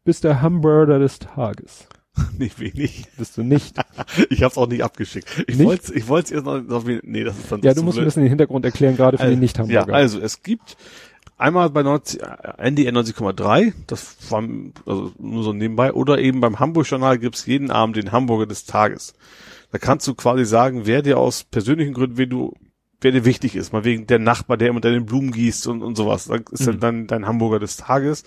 bist 0.03 0.23
der 0.26 0.41
Hamburger 0.41 0.99
des 0.99 1.19
Tages. 1.19 1.88
Nicht 2.38 2.60
wenig. 2.60 3.06
Bist 3.18 3.38
du 3.38 3.44
nicht? 3.44 3.76
Ich 4.30 4.44
hab's 4.44 4.57
auch 4.57 4.68
nicht 4.68 4.84
abgeschickt. 4.84 5.45
Ich 5.48 5.57
wollte 5.64 5.94
ich 5.95 6.07
wollte 6.07 6.34
erst 6.35 6.45
noch, 6.45 6.61
noch 6.61 6.84
nee, 6.85 7.23
das 7.23 7.40
ist 7.40 7.52
dann 7.52 7.61
ja, 7.61 7.73
du 7.73 7.81
musst 7.81 7.98
ein 7.98 8.03
bisschen 8.06 8.22
den 8.23 8.30
Hintergrund 8.30 8.65
erklären, 8.65 8.95
gerade 8.98 9.18
für 9.18 9.23
Also, 9.23 9.34
die 9.35 9.40
Nicht-Hamburger. 9.40 9.88
Ja, 9.88 9.94
also 9.94 10.19
es 10.19 10.44
gibt 10.44 10.77
einmal 11.38 11.69
bei 11.72 11.81
90, 11.81 12.22
äh, 12.22 12.27
NDR 12.57 12.91
90,3, 12.94 13.73
das 13.88 14.18
war 14.30 14.44
also 14.85 15.11
nur 15.18 15.44
so 15.44 15.53
nebenbei, 15.53 15.94
oder 15.94 16.19
eben 16.19 16.40
beim 16.41 16.60
Hamburg 16.60 16.85
Journal 16.88 17.18
gibt's 17.18 17.45
jeden 17.48 17.72
Abend 17.72 17.95
den 17.95 18.11
Hamburger 18.11 18.45
des 18.45 18.65
Tages. 18.65 19.15
Da 19.74 19.80
kannst 19.80 20.08
du 20.08 20.14
quasi 20.14 20.45
sagen, 20.45 20.84
wer 20.86 21.02
dir 21.02 21.18
aus 21.18 21.44
persönlichen 21.44 21.94
Gründen, 21.94 22.18
wer 22.18 22.28
du, 22.28 22.54
wer 23.02 23.12
dir 23.12 23.26
wichtig 23.26 23.56
ist, 23.56 23.74
mal 23.74 23.84
wegen 23.84 24.06
der 24.08 24.20
Nachbar, 24.20 24.56
der 24.56 24.70
immer 24.70 24.80
deine 24.82 25.02
Blumen 25.02 25.32
gießt 25.32 25.68
und, 25.68 25.82
und 25.82 25.95
sowas. 25.98 26.26
Das 26.26 26.41
ist 26.62 26.68
Mhm. 26.68 26.80
dann 26.80 27.08
dein 27.08 27.26
Hamburger 27.26 27.60
des 27.60 27.76
Tages. 27.78 28.24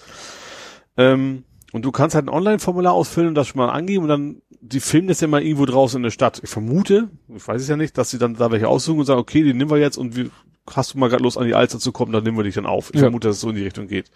Ähm, 0.96 1.44
und 1.72 1.84
du 1.84 1.92
kannst 1.92 2.14
halt 2.14 2.26
ein 2.26 2.30
Online-Formular 2.34 2.92
ausfüllen 2.92 3.28
und 3.28 3.34
das 3.34 3.48
schon 3.48 3.58
mal 3.58 3.68
angeben 3.70 4.02
und 4.04 4.08
dann, 4.08 4.42
die 4.60 4.80
filmen 4.80 5.08
das 5.08 5.20
ja 5.20 5.28
mal 5.28 5.42
irgendwo 5.42 5.66
draußen 5.66 5.98
in 5.98 6.02
der 6.02 6.10
Stadt. 6.10 6.40
Ich 6.42 6.50
vermute, 6.50 7.10
ich 7.34 7.46
weiß 7.46 7.60
es 7.62 7.68
ja 7.68 7.76
nicht, 7.76 7.96
dass 7.98 8.10
sie 8.10 8.18
dann 8.18 8.34
da 8.34 8.50
welche 8.50 8.68
aussuchen 8.68 9.00
und 9.00 9.06
sagen, 9.06 9.20
okay, 9.20 9.42
den 9.42 9.56
nehmen 9.56 9.70
wir 9.70 9.78
jetzt 9.78 9.98
und 9.98 10.16
wir, 10.16 10.30
hast 10.74 10.94
du 10.94 10.98
mal 10.98 11.08
gerade 11.08 11.22
Lust 11.22 11.38
an 11.38 11.46
die 11.46 11.54
Alster 11.54 11.78
zu 11.78 11.92
kommen, 11.92 12.12
dann 12.12 12.24
nehmen 12.24 12.36
wir 12.36 12.44
dich 12.44 12.54
dann 12.54 12.66
auf. 12.66 12.90
Ich 12.90 12.96
Ja. 12.96 13.02
vermute, 13.02 13.28
dass 13.28 13.36
es 13.36 13.42
so 13.42 13.50
in 13.50 13.56
die 13.56 13.62
Richtung 13.64 13.86
geht. 13.88 14.10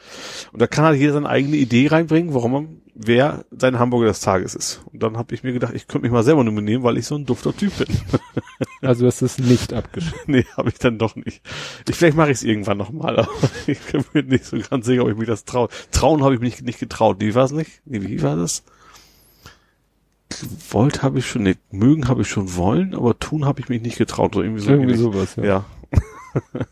Und 0.53 0.61
da 0.63 0.67
kann 0.67 0.85
halt 0.85 0.99
jeder 0.99 1.13
seine 1.13 1.29
eigene 1.29 1.57
Idee 1.57 1.87
reinbringen, 1.89 2.35
warum 2.35 2.53
man, 2.53 2.80
wer 3.03 3.45
sein 3.51 3.79
Hamburger 3.79 4.09
des 4.09 4.21
Tages 4.21 4.55
ist. 4.55 4.83
Und 4.93 5.03
dann 5.03 5.17
habe 5.17 5.35
ich 5.35 5.43
mir 5.43 5.53
gedacht, 5.53 5.73
ich 5.75 5.89
könnte 5.89 6.03
mich 6.03 6.13
mal 6.13 6.23
selber 6.23 6.45
nominieren, 6.45 6.83
weil 6.83 6.99
ich 6.99 7.07
so 7.07 7.15
ein 7.15 7.25
dufter 7.25 7.57
Typ 7.57 7.77
bin. 7.79 7.89
Also 8.83 9.05
das 9.05 9.21
ist 9.21 9.39
nicht 9.41 9.75
abgeschrieben. 9.75 10.21
nee, 10.27 10.47
habe 10.57 10.71
ich 10.71 10.79
dann 10.79 10.99
doch 10.99 11.15
nicht. 11.15 11.43
Ich, 11.87 11.97
vielleicht 11.97 12.17
mache 12.17 12.31
ich 12.31 12.39
es 12.39 12.43
irgendwann 12.43 12.79
nochmal, 12.79 13.19
aber 13.19 13.29
ich 13.67 13.79
bin 13.79 14.05
mir 14.15 14.23
nicht 14.23 14.47
so 14.47 14.57
ganz 14.59 14.87
sicher, 14.87 15.03
ob 15.03 15.11
ich 15.11 15.17
mich 15.17 15.29
das 15.29 15.45
traue. 15.45 15.69
Trauen 15.91 16.23
habe 16.23 16.35
ich 16.35 16.41
mich 16.41 16.63
nicht 16.63 16.79
getraut. 16.79 17.19
Wie 17.21 17.35
war 17.35 17.45
es 17.45 17.53
nicht? 17.53 17.83
Nee, 17.85 18.01
wie 18.01 18.23
war 18.23 18.37
das? 18.37 18.65
Gewollt 20.31 21.03
habe 21.03 21.19
ich 21.19 21.27
schon, 21.27 21.43
nee, 21.43 21.57
mögen 21.71 22.09
habe 22.09 22.23
ich 22.23 22.29
schon 22.29 22.57
wollen, 22.57 22.95
aber 22.95 23.19
tun 23.19 23.45
habe 23.45 23.61
ich 23.61 23.69
mich 23.69 23.83
nicht 23.83 23.99
getraut. 23.99 24.35
So 24.35 24.43
irgendwie 24.43 24.63
so. 24.63 24.71
Irgendwie 24.71 24.93
ähnlich. 24.93 25.01
sowas, 25.01 25.37
ja. 25.37 25.45
Ja. 25.45 25.65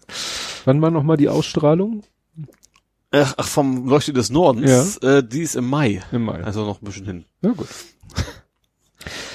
Wann 0.65 0.81
war 0.81 0.91
nochmal 0.91 1.19
die 1.19 1.29
Ausstrahlung? 1.29 2.05
Ach, 3.11 3.35
ach, 3.39 3.47
vom 3.47 3.89
Leuchte 3.89 4.13
des 4.13 4.31
Nordens, 4.31 4.99
äh, 4.99 5.23
die 5.23 5.41
ist 5.41 5.57
im 5.57 5.69
Mai. 5.69 6.03
Im 6.13 6.25
Mai. 6.25 6.45
Also 6.45 6.65
noch 6.65 6.83
ein 6.83 6.85
bisschen 6.85 7.07
hin. 7.07 7.25
Ja, 7.41 7.53
gut. 7.53 7.69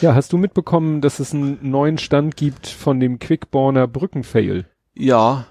Ja, 0.02 0.14
hast 0.14 0.34
du 0.34 0.38
mitbekommen, 0.38 1.02
dass 1.02 1.20
es 1.20 1.34
einen 1.34 1.58
neuen 1.62 1.98
Stand 1.98 2.36
gibt 2.36 2.68
von 2.68 3.00
dem 3.00 3.20
Quickborner 3.20 3.88
Brückenfail? 3.88 4.66
Ja. 4.94 5.48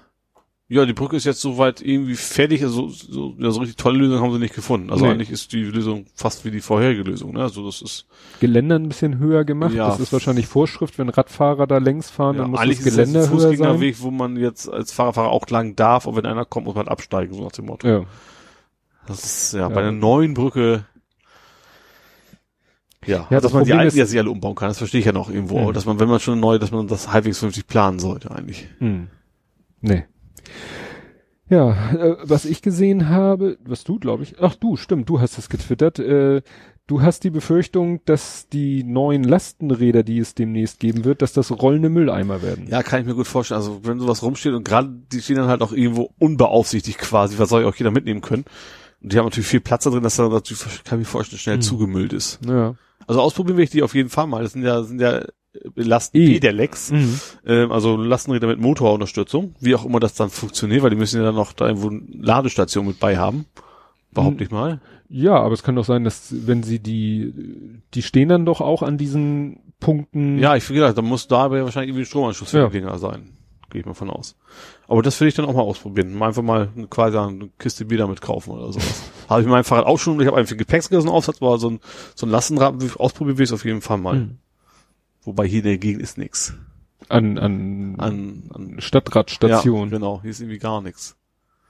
Ja, 0.73 0.85
die 0.85 0.93
Brücke 0.93 1.15
ist 1.15 1.25
jetzt 1.25 1.39
soweit 1.41 1.81
irgendwie 1.81 2.15
fertig. 2.15 2.63
Also 2.63 2.89
so, 2.89 3.35
ja, 3.37 3.51
so 3.51 3.59
richtig 3.59 3.77
tolle 3.77 3.99
Lösung 3.99 4.19
haben 4.21 4.33
sie 4.33 4.39
nicht 4.39 4.55
gefunden. 4.55 4.89
Also 4.89 5.05
Nee. 5.05 5.11
eigentlich 5.11 5.29
ist 5.29 5.51
die 5.53 5.63
Lösung 5.63 6.05
fast 6.15 6.45
wie 6.45 6.51
die 6.51 6.61
vorherige 6.61 7.03
Lösung. 7.03 7.33
Ne? 7.33 7.41
Also 7.41 7.65
das 7.65 7.81
ist 7.81 8.05
Geländer 8.39 8.75
ein 8.79 8.87
bisschen 8.87 9.19
höher 9.19 9.45
gemacht. 9.45 9.73
Ja. 9.73 9.87
Das 9.87 9.99
ist 9.99 10.11
wahrscheinlich 10.11 10.47
Vorschrift, 10.47 10.97
wenn 10.97 11.09
Radfahrer 11.09 11.67
da 11.67 11.77
längs 11.77 12.09
fahren, 12.09 12.37
dann 12.37 12.51
muss 12.51 12.59
eigentlich 12.59 12.79
das 12.79 12.87
ist 12.87 12.93
es 12.93 12.97
jetzt 12.97 13.07
Geländer 13.13 13.23
ein 13.27 13.29
höher 13.31 13.39
sein. 13.39 13.49
Fußgängerweg, 13.57 14.01
wo 14.01 14.11
man 14.11 14.35
jetzt 14.37 14.67
als 14.67 14.91
Fahrerfahrer 14.91 15.29
auch 15.29 15.47
lang 15.49 15.75
darf, 15.75 16.05
und 16.07 16.15
wenn 16.15 16.25
einer 16.25 16.45
kommt, 16.45 16.65
muss 16.65 16.75
man 16.75 16.87
absteigen, 16.87 17.33
so 17.33 17.43
nach 17.43 17.51
dem 17.51 17.65
Motto. 17.65 17.87
Ja. 17.87 18.03
Das 19.05 19.23
ist 19.23 19.53
ja, 19.53 19.59
Ja. 19.61 19.69
bei 19.69 19.81
einer 19.81 19.91
neuen 19.91 20.33
Brücke. 20.33 20.85
Ja, 23.05 23.17
Ja, 23.17 23.25
dass 23.29 23.43
das 23.43 23.53
man 23.53 23.63
die 23.65 23.69
Problem 23.71 23.79
alten 23.79 23.87
ist- 23.89 23.95
ja 23.97 24.05
sich 24.05 24.17
alle 24.17 24.29
umbauen 24.31 24.55
kann, 24.55 24.69
das 24.69 24.77
verstehe 24.77 24.99
ich 25.01 25.05
ja 25.05 25.11
noch 25.11 25.29
irgendwo. 25.29 25.59
Mhm. 25.67 25.73
Dass 25.73 25.85
man, 25.85 25.99
wenn 25.99 26.07
man 26.07 26.19
schon 26.21 26.39
neu, 26.39 26.57
dass 26.57 26.71
man 26.71 26.87
das 26.87 27.11
halbwegs 27.11 27.39
vernünftig 27.39 27.67
planen 27.67 27.99
sollte 27.99 28.31
eigentlich. 28.31 28.67
Hm. 28.79 29.09
Nee. 29.81 30.05
Ja, 31.49 31.91
äh, 31.93 32.15
was 32.23 32.45
ich 32.45 32.61
gesehen 32.61 33.09
habe, 33.09 33.57
was 33.65 33.83
du, 33.83 33.99
glaube 33.99 34.23
ich, 34.23 34.35
ach 34.41 34.55
du, 34.55 34.77
stimmt, 34.77 35.09
du 35.09 35.19
hast 35.19 35.37
es 35.37 35.49
getwittert, 35.49 35.99
äh, 35.99 36.41
du 36.87 37.01
hast 37.01 37.23
die 37.25 37.29
Befürchtung, 37.29 37.99
dass 38.05 38.47
die 38.47 38.83
neuen 38.83 39.23
Lastenräder, 39.23 40.03
die 40.03 40.19
es 40.19 40.35
demnächst 40.35 40.79
geben 40.79 41.03
wird, 41.05 41.21
dass 41.21 41.33
das 41.33 41.51
rollende 41.51 41.89
Mülleimer 41.89 42.41
werden. 42.41 42.67
Ja, 42.69 42.81
kann 42.81 43.01
ich 43.01 43.05
mir 43.07 43.13
gut 43.13 43.27
vorstellen. 43.27 43.59
Also 43.59 43.81
wenn 43.83 43.99
sowas 43.99 44.23
rumsteht 44.23 44.53
und 44.53 44.63
gerade 44.63 44.89
die 45.11 45.21
stehen 45.21 45.35
dann 45.35 45.47
halt 45.49 45.61
auch 45.61 45.73
irgendwo 45.73 46.11
unbeaufsichtigt 46.17 46.97
quasi, 46.99 47.37
was 47.37 47.49
soll 47.49 47.61
ich 47.61 47.67
auch 47.67 47.75
jeder 47.75 47.91
mitnehmen 47.91 48.21
können. 48.21 48.45
Und 49.01 49.11
die 49.11 49.17
haben 49.17 49.25
natürlich 49.25 49.47
viel 49.47 49.59
Platz 49.59 49.83
da 49.83 49.89
drin, 49.89 50.01
dass 50.03 50.15
da 50.15 50.29
natürlich, 50.29 50.63
kann 50.85 50.99
ich 50.99 51.05
mir 51.07 51.11
vorstellen, 51.11 51.39
schnell 51.39 51.57
Mhm. 51.57 51.61
zugemüllt 51.61 52.13
ist. 52.13 52.39
Ja. 52.47 52.75
Also 53.05 53.19
ausprobieren 53.21 53.57
will 53.57 53.65
ich 53.65 53.69
die 53.69 53.83
auf 53.83 53.95
jeden 53.95 54.09
Fall 54.09 54.27
mal. 54.27 54.43
Das 54.43 54.53
sind 54.53 54.63
ja, 54.63 54.81
sind 54.83 55.01
ja 55.01 55.25
Lasten 55.75 56.17
Eh. 56.17 56.27
Pedelecs. 56.33 56.91
Mhm. 56.91 57.19
Ähm, 57.45 57.71
also 57.71 57.95
Lastenräder 57.97 58.47
mit 58.47 58.59
Motorunterstützung, 58.59 59.55
wie 59.59 59.75
auch 59.75 59.85
immer 59.85 59.99
das 59.99 60.13
dann 60.15 60.29
funktioniert, 60.29 60.81
weil 60.83 60.89
die 60.89 60.95
müssen 60.95 61.17
ja 61.17 61.23
dann 61.23 61.35
noch 61.35 61.53
da 61.53 61.67
irgendwo 61.67 61.89
eine 61.89 62.01
Ladestation 62.11 62.87
mit 62.87 62.99
bei 62.99 63.17
haben. 63.17 63.45
Behaupte 64.11 64.39
Hm. 64.39 64.45
ich 64.45 64.51
mal. 64.51 64.81
Ja, 65.09 65.35
aber 65.35 65.53
es 65.53 65.63
kann 65.63 65.75
doch 65.75 65.85
sein, 65.85 66.03
dass 66.03 66.33
wenn 66.47 66.63
sie 66.63 66.79
die, 66.79 67.33
die 67.93 68.01
stehen 68.01 68.29
dann 68.29 68.45
doch 68.45 68.61
auch 68.61 68.81
an 68.83 68.97
diesen 68.97 69.59
Punkten. 69.79 70.39
Ja, 70.39 70.55
ich 70.55 70.67
gedacht, 70.67 70.97
da 70.97 71.01
muss 71.01 71.27
da 71.27 71.43
aber 71.45 71.63
wahrscheinlich 71.63 71.89
irgendwie 71.89 72.03
ein 72.03 72.07
Stromanschluss 72.07 72.51
für 72.51 72.57
Ja. 72.59 72.67
die 72.67 72.79
Dinger 72.79 72.97
sein. 72.99 73.29
Gehe 73.69 73.81
ich 73.81 73.85
mal 73.87 73.93
von 73.95 74.11
aus. 74.11 74.35
Aber 74.87 75.01
das 75.01 75.19
will 75.19 75.27
ich 75.27 75.33
dann 75.33 75.45
auch 75.45 75.53
mal 75.53 75.61
ausprobieren. 75.61 76.13
Mal 76.13 76.27
Einfach 76.27 76.43
mal 76.43 76.69
quasi 76.91 77.17
eine 77.17 77.49
Kiste 77.57 77.85
Bier 77.85 77.97
damit 77.99 78.21
kaufen 78.21 78.51
oder 78.51 78.71
sowas. 78.71 79.03
Habe 79.29 79.41
ich 79.41 79.47
mit 79.47 79.51
meinem 79.51 79.63
Fahrrad 79.63 79.85
auch 79.87 79.97
schon, 79.97 80.19
ich 80.21 80.27
habe 80.27 80.37
einen 80.37 80.45
für 80.47 80.55
Gepäcksaufsatz, 80.57 81.41
aber 81.41 81.57
so 81.57 81.69
ein, 81.71 81.79
so 82.13 82.27
ein 82.27 82.29
Lastenrad 82.29 82.75
ausprobieren 82.99 83.37
will 83.39 83.45
ich 83.45 83.51
auf 83.53 83.65
jeden 83.65 83.81
Fall 83.81 83.97
mal. 83.97 84.15
Mhm. 84.15 84.37
Wobei 85.25 85.47
hier 85.47 85.59
in 85.59 85.65
der 85.65 85.77
Gegend 85.77 86.01
ist 86.01 86.17
nix. 86.17 86.53
An, 87.09 87.37
an, 87.37 87.95
An, 87.99 88.43
an 88.53 88.75
Stadtradstation. 88.79 89.89
Ja, 89.89 89.97
genau, 89.97 90.21
hier 90.21 90.31
ist 90.31 90.39
irgendwie 90.41 90.59
gar 90.59 90.81
nichts. 90.81 91.15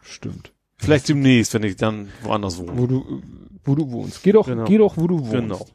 Stimmt. 0.01 0.51
Vielleicht 0.77 1.07
demnächst, 1.09 1.53
wenn 1.53 1.63
ich 1.63 1.75
dann 1.75 2.09
woanders 2.23 2.57
wohne. 2.57 2.77
Wo 2.77 2.87
du, 2.87 3.21
wo 3.63 3.75
du 3.75 3.91
wohnst. 3.91 4.23
Geh 4.23 4.31
doch, 4.31 4.47
Genau. 4.47 4.65
geh 4.65 4.77
doch, 4.77 4.97
wo 4.97 5.07
du 5.07 5.19
wohnst. 5.19 5.31
Genau. 5.33 5.65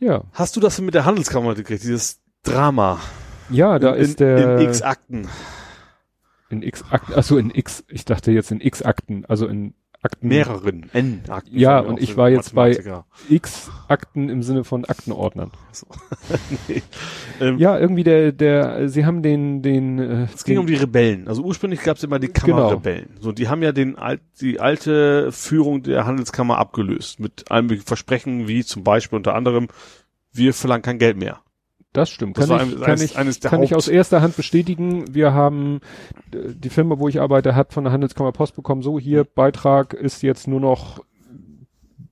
Ja. 0.00 0.22
Hast 0.32 0.56
du 0.56 0.60
das 0.60 0.80
mit 0.80 0.94
der 0.94 1.04
Handelskammer 1.04 1.54
gekriegt, 1.54 1.82
dieses 1.82 2.20
Drama? 2.42 3.00
Ja, 3.50 3.78
da 3.78 3.94
in, 3.94 4.02
ist 4.02 4.20
der. 4.20 4.58
In 4.58 4.68
x 4.68 4.82
Akten. 4.82 5.28
In 6.50 6.62
X 6.62 6.84
Akten, 6.90 7.14
achso, 7.14 7.38
in 7.38 7.50
X, 7.54 7.82
ich 7.88 8.04
dachte 8.04 8.30
jetzt 8.30 8.50
in 8.50 8.60
X 8.60 8.82
Akten, 8.82 9.24
also 9.24 9.46
in 9.46 9.72
Akten. 10.04 10.26
Mehreren 10.28 10.90
N-Akten. 10.92 11.56
Ja, 11.56 11.78
und 11.78 12.00
ich 12.02 12.16
war 12.16 12.28
jetzt 12.28 12.54
bei- 12.54 12.70
Mathematiker. 12.70 13.06
X 13.28 13.70
Akten 13.86 14.28
im 14.28 14.42
Sinne 14.42 14.64
von 14.64 14.84
Aktenordnern. 14.84 15.52
nee. 16.68 16.82
ähm, 17.40 17.58
Ja, 17.58 17.78
irgendwie 17.78 18.02
der, 18.02 18.32
der, 18.32 18.88
sie 18.88 19.06
haben 19.06 19.22
den, 19.22 19.62
den, 19.62 19.98
äh, 20.00 20.24
Es 20.34 20.44
ging 20.44 20.56
den, 20.56 20.60
um 20.60 20.66
die 20.66 20.74
Rebellen. 20.74 21.28
Also 21.28 21.42
ursprünglich 21.42 21.82
gab 21.82 21.98
es 21.98 22.02
immer 22.04 22.18
die 22.18 22.32
Genau. 22.32 22.56
Kammerrebellen. 22.56 23.10
So, 23.20 23.30
die 23.30 23.48
haben 23.48 23.62
ja 23.62 23.70
den 23.70 23.96
alt, 23.96 24.20
die 24.40 24.58
alte 24.58 25.30
Führung 25.30 25.84
der 25.84 26.04
Handelskammer 26.04 26.58
abgelöst 26.58 27.20
mit 27.20 27.44
möglichen 27.50 27.86
Versprechen, 27.86 28.48
wie 28.48 28.64
zum 28.64 28.82
Beispiel 28.82 29.16
unter 29.16 29.34
anderem, 29.34 29.68
wir 30.32 30.52
verlangen 30.54 30.82
kein 30.82 30.98
Geld 30.98 31.16
mehr. 31.16 31.41
Das 31.92 32.10
stimmt, 32.10 32.38
Das 32.38 32.48
kann 32.48 32.56
ich, 32.56 32.62
ein- 32.74 32.80
kann 32.80 32.90
eines- 32.90 33.02
ich, 33.04 33.16
eines 33.18 33.40
kann 33.40 33.62
ich 33.62 33.74
aus 33.74 33.88
erster 33.88 34.22
Hand 34.22 34.36
bestätigen. 34.36 35.04
Wir 35.14 35.34
haben, 35.34 35.80
äh, 36.32 36.54
die 36.54 36.70
Firma, 36.70 36.98
wo 36.98 37.08
ich 37.08 37.20
arbeite, 37.20 37.54
hat 37.54 37.72
von 37.72 37.84
der 37.84 37.92
Handelskammer 37.92 38.32
Post 38.32 38.56
bekommen, 38.56 38.82
so 38.82 38.98
hier, 38.98 39.24
Beitrag 39.24 39.92
ist 39.94 40.22
jetzt 40.22 40.48
nur 40.48 40.60
noch 40.60 41.00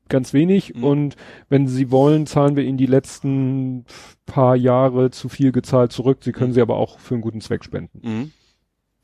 ganz 0.09 0.33
wenig 0.35 0.75
Mhm. 0.75 0.85
und 0.85 1.17
wenn 1.49 1.69
Sie 1.69 1.91
wollen, 1.91 2.27
zahlen 2.27 2.57
wir 2.57 2.65
Ihnen 2.65 2.79
die 2.79 2.87
letzten 2.87 3.85
paar 4.27 4.57
Jahre 4.57 5.11
zu 5.13 5.29
viel 5.29 5.53
gezahlt 5.53 5.93
zurück. 5.93 6.19
Sie 6.23 6.33
können 6.33 6.51
Mhm. 6.51 6.55
sie 6.55 6.63
aber 6.63 6.77
auch 6.77 6.99
für 6.99 7.15
einen 7.15 7.23
guten 7.23 7.41
Zweck 7.41 7.65
spenden. 7.65 8.01
Mhm. 8.03 8.31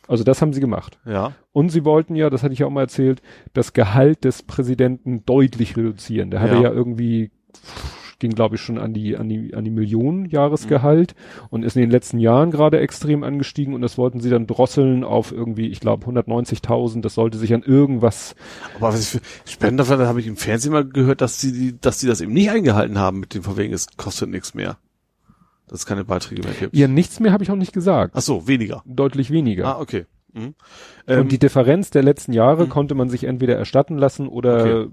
Also 0.09 0.23
das 0.25 0.41
haben 0.43 0.53
sie 0.53 0.61
gemacht. 0.61 0.99
Ja. 1.05 1.33
Und 1.53 1.71
sie 1.71 1.85
wollten 1.85 2.15
ja, 2.17 2.29
das 2.31 2.43
hatte 2.45 2.53
ich 2.53 2.61
ja 2.61 2.67
auch 2.67 2.71
mal 2.71 2.83
erzählt, 2.83 3.23
das 3.55 3.73
Gehalt 3.73 4.25
des 4.25 4.43
Präsidenten 4.45 5.25
deutlich 5.27 5.77
reduzieren. 5.77 6.31
Der 6.31 6.41
hatte 6.41 6.55
Ja. 6.57 6.63
ja 6.63 6.73
irgendwie, 6.73 7.31
ging 8.19 8.33
glaube 8.33 8.55
ich 8.57 8.61
schon 8.63 8.79
an 8.79 8.95
die, 8.95 9.17
an 9.17 9.29
die, 9.29 9.55
an 9.55 9.65
die 9.65 9.71
Millionen 9.71 10.25
Jahresgehalt 10.27 11.15
und 11.51 11.65
ist 11.65 11.77
in 11.77 11.83
den 11.83 11.91
letzten 11.91 12.19
Jahren 12.19 12.51
gerade 12.51 12.81
extrem 12.81 13.23
angestiegen 13.25 13.75
und 13.75 13.83
das 13.83 13.99
wollten 13.99 14.21
sie 14.21 14.31
dann 14.31 14.47
drosseln 14.47 15.05
auf 15.05 15.33
irgendwie, 15.33 15.67
ich 15.69 15.81
glaube 15.81 16.07
190.000. 16.07 17.03
Das 17.03 17.15
sollte 17.15 17.37
sich 17.39 17.53
an 17.53 17.63
irgendwas, 17.63 18.35
Aber 18.77 18.89
was 18.89 19.01
ich 19.01 19.21
für 19.21 19.51
Spendenfälle 19.51 20.07
habe 20.09 20.21
ich 20.21 20.27
im 20.27 20.37
Fernsehen 20.37 20.73
mal 20.73 20.85
gehört, 20.89 21.21
dass 21.21 21.41
sie 21.41 21.53
die, 21.53 21.81
dass 21.81 21.99
die 21.99 22.07
das 22.07 22.21
eben 22.21 22.33
nicht 22.33 22.51
eingehalten 22.51 22.99
haben 22.99 23.21
mit 23.21 23.35
dem 23.35 23.43
Verwegen, 23.43 23.75
es 23.75 23.87
kostet 23.97 24.31
nichts 24.31 24.55
mehr. 24.55 24.79
Dass 25.69 25.81
es 25.81 25.87
keine 25.87 26.05
Beiträge 26.05 26.43
mehr 26.43 26.53
gibt. 26.53 26.77
ja 26.77 26.87
nichts 26.89 27.19
mehr 27.21 27.33
habe 27.33 27.43
ich 27.43 27.51
auch 27.51 27.57
nicht 27.57 27.73
gesagt. 27.73 28.13
Ach 28.17 28.23
so, 28.23 28.47
weniger. 28.47 28.83
Deutlich 28.87 29.31
weniger. 29.31 29.67
Ah, 29.67 29.81
okay. 29.81 30.07
Mhm. 30.33 30.55
Ähm, 31.09 31.21
und 31.23 31.33
die 31.33 31.39
Differenz 31.39 31.91
der 31.91 32.03
letzten 32.05 32.33
Jahre 32.33 32.67
Mhm. 32.67 32.69
konnte 32.71 32.95
man 32.95 33.09
sich 33.09 33.25
entweder 33.25 33.57
erstatten 33.57 33.99
lassen 33.99 34.29
oder 34.29 34.61
Okay. 34.85 34.87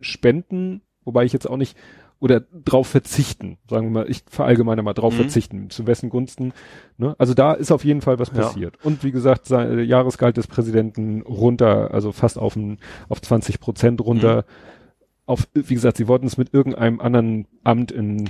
spenden, 0.00 0.82
wobei 1.04 1.24
ich 1.24 1.32
jetzt 1.32 1.48
auch 1.48 1.56
nicht, 1.56 1.76
oder 2.20 2.40
drauf 2.40 2.88
verzichten, 2.88 3.58
sagen 3.70 3.86
wir 3.86 3.90
mal, 4.02 4.10
ich 4.10 4.22
verallgemeine 4.28 4.82
mal 4.82 4.92
drauf 4.92 5.12
Mhm. 5.14 5.18
verzichten, 5.18 5.70
zu 5.70 5.86
wessen 5.86 6.10
Gunsten. 6.10 6.52
Ne? 6.96 7.14
Also 7.18 7.32
da 7.34 7.52
ist 7.52 7.70
auf 7.70 7.84
jeden 7.84 8.00
Fall 8.00 8.18
was 8.18 8.28
Ja. 8.34 8.42
passiert. 8.42 8.74
Und 8.84 9.04
wie 9.04 9.12
gesagt, 9.12 9.46
sein 9.46 9.78
äh, 9.78 9.82
Jahresgehalt 9.82 10.36
des 10.36 10.48
Präsidenten 10.48 11.22
runter, 11.22 11.92
also 11.94 12.10
fast 12.12 12.36
auf, 12.38 12.56
ein, 12.56 12.78
auf 13.08 13.20
20 13.22 13.60
Prozent 13.60 14.00
runter. 14.00 14.38
Mhm. 14.38 14.42
Auf, 15.26 15.46
wie 15.54 15.74
gesagt, 15.74 15.98
sie 15.98 16.08
wollten 16.08 16.26
es 16.26 16.38
mit 16.38 16.52
irgendeinem 16.54 17.00
anderen 17.00 17.46
Amt 17.62 17.92
in 17.92 18.28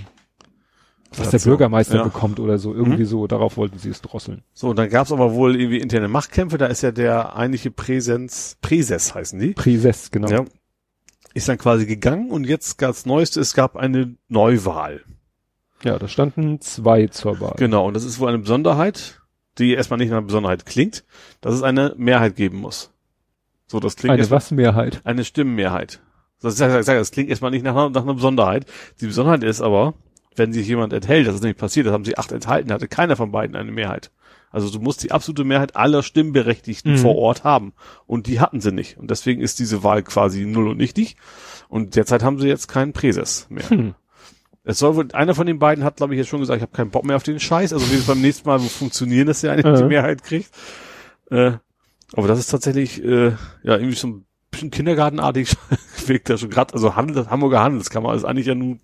was 1.16 1.30
der. 1.30 1.38
Bürgermeister 1.38 1.96
Ja. 1.96 2.02
bekommt 2.04 2.38
oder 2.40 2.58
so, 2.58 2.74
irgendwie 2.74 3.02
Mhm. 3.04 3.06
so, 3.06 3.26
darauf 3.26 3.56
wollten 3.56 3.78
sie 3.78 3.88
es 3.88 4.02
drosseln. 4.02 4.42
So, 4.52 4.68
und 4.68 4.78
dann 4.78 4.90
gab's 4.90 5.10
aber 5.10 5.32
wohl 5.32 5.58
irgendwie 5.58 5.78
interne 5.78 6.08
Machtkämpfe, 6.08 6.58
da 6.58 6.66
ist 6.66 6.82
ja 6.82 6.90
der 6.92 7.34
eigentliche 7.36 7.70
Präsens, 7.70 8.58
Präses 8.60 9.14
heißen 9.14 9.38
die. 9.38 9.52
Präses, 9.54 10.10
genau. 10.10 10.28
Ja. 10.28 10.44
Ist 11.34 11.48
dann 11.48 11.58
quasi 11.58 11.86
gegangen 11.86 12.30
und 12.30 12.44
jetzt 12.44 12.78
gab's 12.78 13.06
Neueste, 13.06 13.40
es 13.40 13.54
gab 13.54 13.76
eine 13.76 14.14
Neuwahl. 14.28 15.02
Ja, 15.84 15.98
da 15.98 16.08
standen 16.08 16.60
zwei 16.60 17.06
zur 17.06 17.40
Wahl. 17.40 17.54
Genau, 17.58 17.86
und 17.86 17.94
das 17.94 18.04
ist 18.04 18.18
wohl 18.18 18.28
eine 18.28 18.38
Besonderheit, 18.38 19.20
die 19.58 19.74
erstmal 19.74 19.98
nicht 19.98 20.10
nach 20.10 20.16
einer 20.18 20.26
Besonderheit 20.26 20.66
klingt, 20.66 21.04
dass 21.40 21.54
es 21.54 21.62
eine 21.62 21.94
Mehrheit 21.96 22.34
geben 22.34 22.58
muss. 22.58 22.90
So, 23.66 23.78
das 23.80 23.96
klingt 23.96 24.14
Eine 24.14 24.30
was 24.30 24.50
Mehrheit? 24.50 25.00
eine 25.04 25.24
Stimmenmehrheit. 25.24 26.00
Das, 26.40 26.56
sag, 26.56 26.84
das 26.84 27.10
klingt 27.10 27.28
erstmal 27.30 27.50
nicht 27.50 27.64
nach, 27.64 27.90
nach 27.90 28.02
einer 28.02 28.14
Besonderheit. 28.14 28.64
Die 29.00 29.06
Besonderheit 29.06 29.42
ist 29.42 29.60
aber, 29.60 29.94
wenn 30.38 30.52
sich 30.52 30.66
jemand 30.68 30.92
enthält, 30.92 31.26
das 31.26 31.34
ist 31.36 31.42
nämlich 31.42 31.58
passiert, 31.58 31.86
das 31.86 31.92
haben 31.92 32.04
sie 32.04 32.16
acht 32.18 32.32
enthalten, 32.32 32.72
hatte 32.72 32.88
keiner 32.88 33.16
von 33.16 33.30
beiden 33.32 33.56
eine 33.56 33.72
Mehrheit. 33.72 34.10
Also 34.50 34.70
du 34.70 34.80
musst 34.80 35.02
die 35.02 35.12
absolute 35.12 35.44
Mehrheit 35.44 35.76
aller 35.76 36.02
Stimmberechtigten 36.02 36.92
Mhm. 36.92 36.98
vor 36.98 37.16
Ort 37.16 37.44
haben. 37.44 37.74
Und 38.06 38.26
die 38.26 38.40
hatten 38.40 38.60
sie 38.62 38.72
nicht. 38.72 38.96
Und 38.98 39.10
deswegen 39.10 39.42
ist 39.42 39.58
diese 39.58 39.82
Wahl 39.82 40.02
quasi 40.02 40.46
null 40.46 40.68
und 40.68 40.78
nichtig. 40.78 41.16
Und 41.68 41.96
derzeit 41.96 42.22
haben 42.22 42.38
sie 42.38 42.48
jetzt 42.48 42.66
keinen 42.66 42.94
Präses 42.94 43.46
mehr. 43.50 43.68
Hm. 43.68 43.94
Es 44.64 44.78
soll 44.78 44.96
wohl, 44.96 45.08
einer 45.12 45.34
von 45.34 45.46
den 45.46 45.58
beiden 45.58 45.84
hat, 45.84 45.96
glaube 45.96 46.14
ich, 46.14 46.18
jetzt 46.18 46.28
schon 46.28 46.40
gesagt, 46.40 46.56
ich 46.58 46.62
habe 46.62 46.72
keinen 46.76 46.90
Bock 46.90 47.04
mehr 47.04 47.16
auf 47.16 47.22
den 47.22 47.40
Scheiß. 47.40 47.72
Also 47.74 47.90
wie 47.90 47.96
es 47.96 48.06
beim 48.06 48.20
nächsten 48.22 48.48
Mal 48.48 48.58
funktionieren, 48.58 49.26
dass 49.26 49.42
der 49.42 49.52
eine 49.52 49.64
Äh. 49.64 49.76
die 49.76 49.84
Mehrheit 49.84 50.22
kriegt. 50.24 50.50
Äh, 51.30 51.52
aber 52.14 52.28
das 52.28 52.38
ist 52.38 52.46
tatsächlich, 52.48 53.04
äh, 53.04 53.28
ja, 53.62 53.76
irgendwie 53.76 53.96
so 53.96 54.08
ein 54.08 54.24
bisschen 54.50 54.70
kindergartenartig 54.70 55.54
wirkt 56.06 56.30
das 56.30 56.40
schon 56.40 56.48
gerade. 56.50 56.72
Also 56.72 56.96
Handel, 56.96 57.28
Hamburger 57.28 57.60
Handelskammer 57.62 58.14
ist 58.14 58.24
eigentlich 58.24 58.46
ja 58.46 58.54
nun 58.54 58.80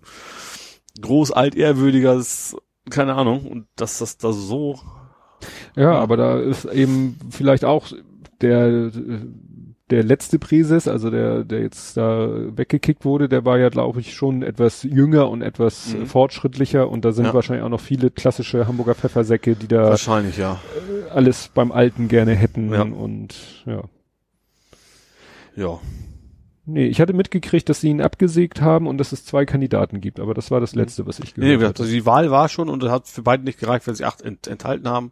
groß, 1.01 1.31
alt, 1.31 1.55
ehrwürdiger, 1.55 2.13
ist, 2.15 2.55
keine 2.89 3.15
Ahnung. 3.15 3.45
Und 3.47 3.67
dass 3.75 3.99
das 3.99 4.17
da 4.17 4.31
so, 4.31 4.79
Ja, 5.75 5.93
aber 5.93 6.17
da 6.17 6.39
ist 6.39 6.65
eben 6.65 7.17
vielleicht 7.29 7.65
auch 7.65 7.87
der, 8.41 8.91
der 9.91 10.03
letzte 10.03 10.39
Präses, 10.39 10.87
also 10.87 11.09
der, 11.11 11.43
der 11.43 11.61
jetzt 11.61 11.95
da 11.97 12.27
weggekickt 12.57 13.05
wurde, 13.05 13.29
der 13.29 13.45
war 13.45 13.59
ja, 13.59 13.69
glaube 13.69 13.99
ich, 13.99 14.15
schon 14.15 14.41
etwas 14.41 14.81
jünger 14.83 15.29
und 15.29 15.41
etwas 15.43 15.93
Mhm. 15.93 16.01
äh, 16.03 16.05
fortschrittlicher 16.07 16.89
und 16.89 17.05
da 17.05 17.11
sind 17.11 17.25
Ja. 17.25 17.33
wahrscheinlich 17.33 17.63
auch 17.63 17.69
noch 17.69 17.79
viele 17.81 18.09
klassische 18.09 18.67
Hamburger 18.67 18.95
Pfeffersäcke, 18.95 19.55
die 19.55 19.67
da 19.67 19.83
wahrscheinlich, 19.89 20.37
ja. 20.37 20.59
alles 21.13 21.49
beim 21.53 21.71
Alten 21.71 22.07
gerne 22.07 22.33
hätten 22.33 22.71
Ja. 22.73 22.81
und 22.81 23.63
ja. 23.67 23.83
Ja. 25.55 25.79
Nee, 26.67 26.87
ich 26.87 26.99
hatte 26.99 27.13
mitgekriegt, 27.13 27.69
dass 27.69 27.81
sie 27.81 27.89
ihn 27.89 28.01
abgesägt 28.01 28.59
haben 28.61 28.87
und 28.87 28.97
dass 28.97 29.11
es 29.11 29.23
zwei 29.25 29.45
Kandidaten 29.45 30.01
gibt, 30.01 30.19
aber 30.19 30.33
das 30.33 30.49
war 30.51 30.59
das 30.59 30.73
letzte, 30.75 31.05
was 31.05 31.19
ich 31.19 31.37
Nee, 31.37 31.57
gehört 31.57 31.79
also 31.79 31.91
die 31.91 32.05
Wahl 32.05 32.31
war 32.31 32.49
schon 32.49 32.69
und 32.69 32.81
es 32.83 32.89
hat 32.89 33.07
für 33.07 33.21
beide 33.21 33.43
nicht 33.43 33.59
gereicht, 33.59 33.85
weil 33.87 33.95
sie 33.95 34.05
acht 34.05 34.21
ent 34.23 34.47
enthalten 34.47 34.87
haben 34.89 35.11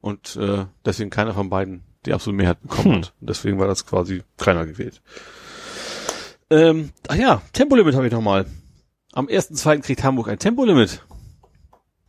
und 0.00 0.36
äh, 0.36 0.64
deswegen 0.84 1.10
keiner 1.10 1.34
von 1.34 1.50
beiden 1.50 1.82
die 2.06 2.14
absolute 2.14 2.36
Mehrheit 2.38 2.62
bekommen 2.62 2.84
Hm. 2.94 3.02
hat. 3.02 3.12
Und 3.20 3.28
deswegen 3.28 3.58
war 3.58 3.66
das 3.66 3.84
quasi 3.84 4.22
keiner 4.38 4.64
gewählt. 4.64 5.02
Ähm, 6.48 6.90
ach 7.08 7.14
ja, 7.14 7.42
Tempolimit 7.52 7.94
habe 7.94 8.06
ich 8.06 8.12
noch 8.12 8.22
mal. 8.22 8.46
Am 9.12 9.26
1.2. 9.26 9.80
kriegt 9.82 10.02
Hamburg 10.04 10.28
ein 10.28 10.38
Tempolimit. 10.38 11.04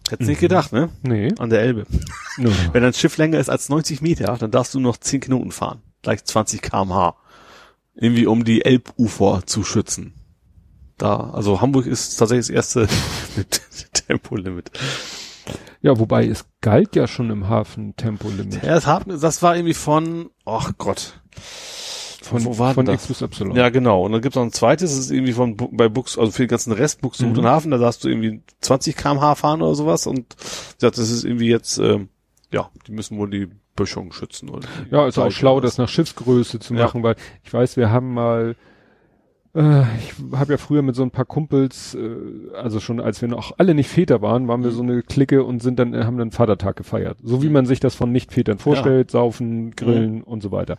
Hättest 0.09 0.29
nicht 0.29 0.39
Mhm. 0.39 0.41
gedacht, 0.41 0.71
ne? 0.73 0.89
Nee. 1.03 1.33
An 1.39 1.49
der 1.49 1.61
Elbe. 1.61 1.85
Wenn 2.71 2.83
ein 2.83 2.93
Schiff 2.93 3.17
länger 3.17 3.39
ist 3.39 3.49
als 3.49 3.69
90 3.69 4.01
Meter, 4.01 4.37
dann 4.37 4.51
darfst 4.51 4.73
du 4.73 4.79
noch 4.79 4.97
10 4.97 5.21
Knoten 5.21 5.51
fahren. 5.51 5.81
Gleich 6.01 6.23
20 6.23 6.61
kmh. 6.61 7.15
Irgendwie 7.95 8.25
um 8.25 8.43
die 8.45 8.63
Elbufer 8.63 9.43
zu 9.45 9.63
schützen. 9.63 10.13
Da, 10.97 11.31
also 11.31 11.61
Hamburg 11.61 11.87
ist 11.87 12.15
tatsächlich 12.17 12.47
das 12.47 12.55
erste 12.55 12.87
mit 13.35 13.61
Tempolimit. 13.93 14.71
Ja, 15.81 15.97
wobei 15.97 16.27
es 16.27 16.45
galt 16.61 16.95
ja 16.95 17.07
schon 17.07 17.31
im 17.31 17.49
Hafen 17.49 17.95
Tempolimit. 17.95 18.63
Ja, 18.63 18.75
das, 18.75 18.85
haben, 18.85 19.19
das 19.19 19.41
war 19.41 19.55
irgendwie 19.55 19.73
von, 19.73 20.29
ach 20.45 20.73
Gott. 20.77 21.19
Von, 22.21 22.45
wo 22.45 22.59
war 22.59 22.75
von 22.75 22.85
denn 22.85 22.93
X 22.95 23.07
das? 23.07 23.19
bis 23.19 23.39
Y. 23.41 23.55
Ja, 23.55 23.69
genau. 23.69 24.05
Und 24.05 24.11
dann 24.11 24.21
gibt's 24.21 24.35
noch 24.35 24.43
ein 24.43 24.51
zweites, 24.53 24.91
das 24.91 24.99
ist 24.99 25.11
irgendwie 25.11 25.33
von 25.33 25.57
bei 25.57 25.89
Bux, 25.89 26.19
also 26.19 26.31
für 26.31 26.43
den 26.43 26.49
ganzen 26.49 26.71
Rest 26.71 27.01
Buxtehude 27.01 27.39
Mhm. 27.41 27.45
und 27.45 27.51
Hafen, 27.51 27.71
da 27.71 27.77
darfst 27.79 28.03
du 28.03 28.09
irgendwie 28.09 28.43
20 28.61 28.95
kmh 28.95 29.35
fahren 29.35 29.63
oder 29.63 29.73
sowas 29.73 30.05
und 30.05 30.35
das 30.79 30.97
ist 30.99 31.23
irgendwie 31.25 31.49
jetzt, 31.49 31.79
ähm, 31.79 32.09
ja, 32.53 32.69
die 32.87 32.91
müssen 32.91 33.17
wohl 33.17 33.29
die 33.31 33.47
Böschung 33.81 34.11
schützen. 34.13 34.49
Oder 34.49 34.67
Ja, 34.91 35.07
ist 35.07 35.17
auch 35.17 35.31
schlau, 35.31 35.59
das 35.59 35.77
nach 35.77 35.89
Schiffsgröße 35.89 36.59
zu 36.59 36.73
Ja. 36.75 36.83
machen, 36.85 37.03
weil 37.03 37.15
ich 37.43 37.53
weiß, 37.53 37.77
wir 37.77 37.89
haben 37.91 38.13
mal, 38.13 38.55
äh, 39.55 39.81
ich 39.99 40.13
habe 40.33 40.53
ja 40.53 40.57
früher 40.57 40.81
mit 40.81 40.95
so 40.95 41.03
ein 41.03 41.11
paar 41.11 41.25
Kumpels, 41.25 41.95
äh, 41.95 42.55
also 42.55 42.79
schon 42.79 42.99
als 42.99 43.21
wir 43.21 43.27
noch 43.29 43.53
alle 43.57 43.73
nicht 43.73 43.89
Väter 43.89 44.21
waren, 44.21 44.47
waren 44.47 44.63
wir 44.63 44.71
Mhm. 44.71 44.75
so 44.75 44.83
eine 44.83 45.01
Clique 45.03 45.43
und 45.43 45.61
sind 45.61 45.79
dann, 45.79 45.95
haben 46.05 46.17
dann 46.17 46.31
Vatertag 46.31 46.75
gefeiert. 46.75 47.17
So 47.23 47.41
wie 47.43 47.49
man 47.49 47.65
sich 47.65 47.79
das 47.79 47.95
von 47.95 48.11
Nicht-Vätern 48.11 48.59
vorstellt, 48.59 49.11
saufen, 49.11 49.71
grillen 49.75 50.21
und 50.23 50.41
so 50.43 50.51
weiter. 50.51 50.77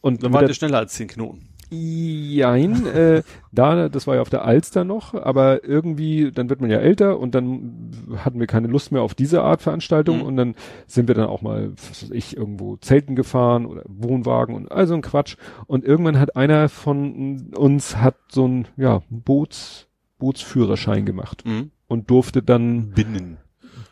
Und 0.00 0.22
Dann 0.22 0.30
mit 0.30 0.34
war 0.34 0.40
der- 0.40 0.48
der 0.48 0.54
schneller 0.54 0.78
als 0.78 0.92
10 0.94 1.08
Knoten. 1.08 1.48
Jein, 1.70 2.86
äh, 2.86 3.22
da, 3.52 3.88
das 3.88 4.06
war 4.06 4.14
ja 4.16 4.20
auf 4.22 4.30
der 4.30 4.44
Alster 4.44 4.84
noch, 4.84 5.14
aber 5.14 5.64
irgendwie, 5.64 6.30
dann 6.30 6.48
wird 6.48 6.60
man 6.60 6.70
ja 6.70 6.78
älter 6.78 7.18
und 7.18 7.34
dann 7.34 7.90
hatten 8.24 8.38
wir 8.38 8.46
keine 8.46 8.68
Lust 8.68 8.92
mehr 8.92 9.02
auf 9.02 9.14
diese 9.14 9.42
Art 9.42 9.62
Veranstaltung 9.62 10.18
Mhm. 10.18 10.22
und 10.22 10.36
dann 10.36 10.54
sind 10.86 11.08
wir 11.08 11.14
dann 11.14 11.26
auch 11.26 11.42
mal, 11.42 11.72
was 11.72 12.02
weiß 12.04 12.10
ich, 12.12 12.36
irgendwo 12.36 12.76
Zelten 12.76 13.16
gefahren 13.16 13.66
oder 13.66 13.82
Wohnwagen 13.86 14.54
und 14.54 14.70
all 14.70 14.86
so 14.86 14.94
ein 14.94 15.02
Quatsch. 15.02 15.36
Und 15.66 15.84
irgendwann 15.84 16.20
hat 16.20 16.36
einer 16.36 16.68
von 16.68 17.50
uns 17.56 17.96
hat 17.96 18.14
so 18.28 18.46
ein, 18.46 18.68
ja, 18.76 19.02
Boots, 19.10 19.88
Bootsführerschein 20.18 21.04
gemacht 21.04 21.42
Mhm. 21.44 21.70
und 21.88 22.10
durfte 22.10 22.42
dann, 22.42 22.90
Binnen. 22.90 23.38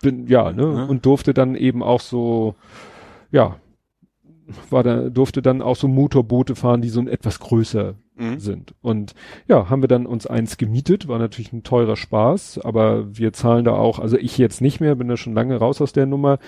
bin, 0.03 0.27
ja, 0.29 0.53
ne, 0.53 0.63
Ja. 0.63 0.85
und 0.85 1.05
durfte 1.07 1.35
dann 1.35 1.55
eben 1.55 1.83
auch 1.83 2.01
so, 2.01 2.55
ja, 3.31 3.57
war 4.71 4.83
da, 4.83 5.09
durfte 5.09 5.43
dann 5.43 5.62
auch 5.62 5.77
so 5.77 5.89
Motorboote 5.89 6.55
fahren, 6.55 6.83
die 6.83 6.89
so 6.89 7.01
ein 7.01 7.09
etwas 7.09 7.41
größer 7.41 7.95
Mhm. 8.16 8.39
sind. 8.39 8.75
Und 8.81 9.15
ja, 9.49 9.69
haben 9.69 9.83
wir 9.83 9.89
dann 9.89 10.07
uns 10.07 10.27
eins 10.27 10.57
gemietet, 10.57 11.09
war 11.09 11.19
natürlich 11.19 11.53
ein 11.53 11.65
teurer 11.65 11.97
Spaß, 11.97 12.61
aber 12.62 13.16
wir 13.16 13.33
zahlen 13.33 13.65
da 13.65 13.73
auch, 13.73 13.99
also 13.99 14.16
ich 14.16 14.39
jetzt 14.39 14.61
nicht 14.61 14.81
mehr, 14.81 14.95
bin 14.95 15.09
da 15.09 15.16
schon 15.16 15.35
lange 15.35 15.57
raus 15.57 15.81
aus 15.81 15.93
der 15.93 16.07
Nummer, 16.07 16.39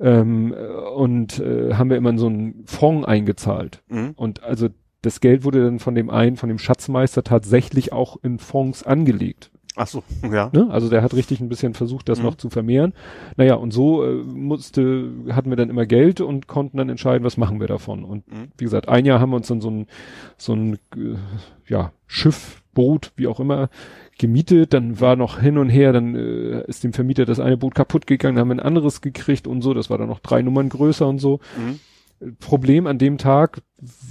ähm, 0.00 0.54
und 0.96 1.38
äh, 1.40 1.74
haben 1.74 1.90
wir 1.90 1.98
immer 1.98 2.10
in 2.10 2.18
so 2.18 2.26
einen 2.26 2.62
Fonds 2.64 3.06
eingezahlt. 3.06 3.82
Mhm. 3.88 4.12
Und 4.16 4.42
also 4.42 4.68
das 5.02 5.20
Geld 5.20 5.44
wurde 5.44 5.62
dann 5.62 5.78
von 5.78 5.94
dem 5.94 6.08
einen, 6.10 6.36
von 6.36 6.48
dem 6.48 6.58
Schatzmeister 6.58 7.22
tatsächlich 7.22 7.92
auch 7.92 8.16
in 8.22 8.38
Fonds 8.38 8.82
angelegt. 8.82 9.50
Ach 9.76 9.86
so, 9.86 10.02
ja. 10.32 10.50
Ne? 10.52 10.68
Also 10.70 10.88
der 10.88 11.02
hat 11.02 11.14
richtig 11.14 11.40
ein 11.40 11.48
bisschen 11.48 11.74
versucht, 11.74 12.08
das 12.08 12.18
Mhm. 12.18 12.24
noch 12.26 12.34
zu 12.34 12.50
vermehren. 12.50 12.92
Naja, 13.36 13.54
und 13.54 13.72
so 13.72 14.04
äh, 14.04 14.14
musste, 14.14 15.10
hatten 15.30 15.50
wir 15.50 15.56
dann 15.56 15.70
immer 15.70 15.86
Geld 15.86 16.20
und 16.20 16.46
konnten 16.48 16.76
dann 16.78 16.88
entscheiden, 16.88 17.24
was 17.24 17.36
machen 17.36 17.60
wir 17.60 17.68
davon. 17.68 18.04
Und 18.04 18.26
Mhm. 18.28 18.48
wie 18.58 18.64
gesagt, 18.64 18.88
ein 18.88 19.04
Jahr 19.06 19.20
haben 19.20 19.30
wir 19.30 19.36
uns 19.36 19.48
dann 19.48 19.60
so 19.60 19.70
ein, 19.70 19.86
so 20.36 20.54
ein 20.54 20.74
äh, 20.96 21.16
ja, 21.68 21.92
Schiff, 22.06 22.62
Boot, 22.74 23.12
wie 23.16 23.26
auch 23.26 23.40
immer, 23.40 23.68
gemietet. 24.18 24.74
Dann 24.74 25.00
war 25.00 25.16
noch 25.16 25.38
hin 25.40 25.56
und 25.58 25.68
her, 25.70 25.92
dann 25.92 26.14
äh, 26.14 26.64
ist 26.66 26.82
dem 26.84 26.92
Vermieter 26.92 27.24
das 27.24 27.40
eine 27.40 27.56
Boot 27.56 27.74
kaputt 27.74 28.06
gegangen, 28.06 28.36
dann 28.36 28.42
haben 28.42 28.48
wir 28.48 28.56
ein 28.62 28.66
anderes 28.66 29.00
gekriegt 29.00 29.46
und 29.46 29.62
so. 29.62 29.72
Das 29.74 29.88
war 29.90 29.98
dann 29.98 30.08
noch 30.08 30.20
drei 30.20 30.42
Nummern 30.42 30.68
größer 30.68 31.06
und 31.06 31.18
so. 31.18 31.40
Mhm. 31.56 31.80
Problem 32.38 32.86
an 32.86 32.98
dem 32.98 33.18
Tag 33.18 33.62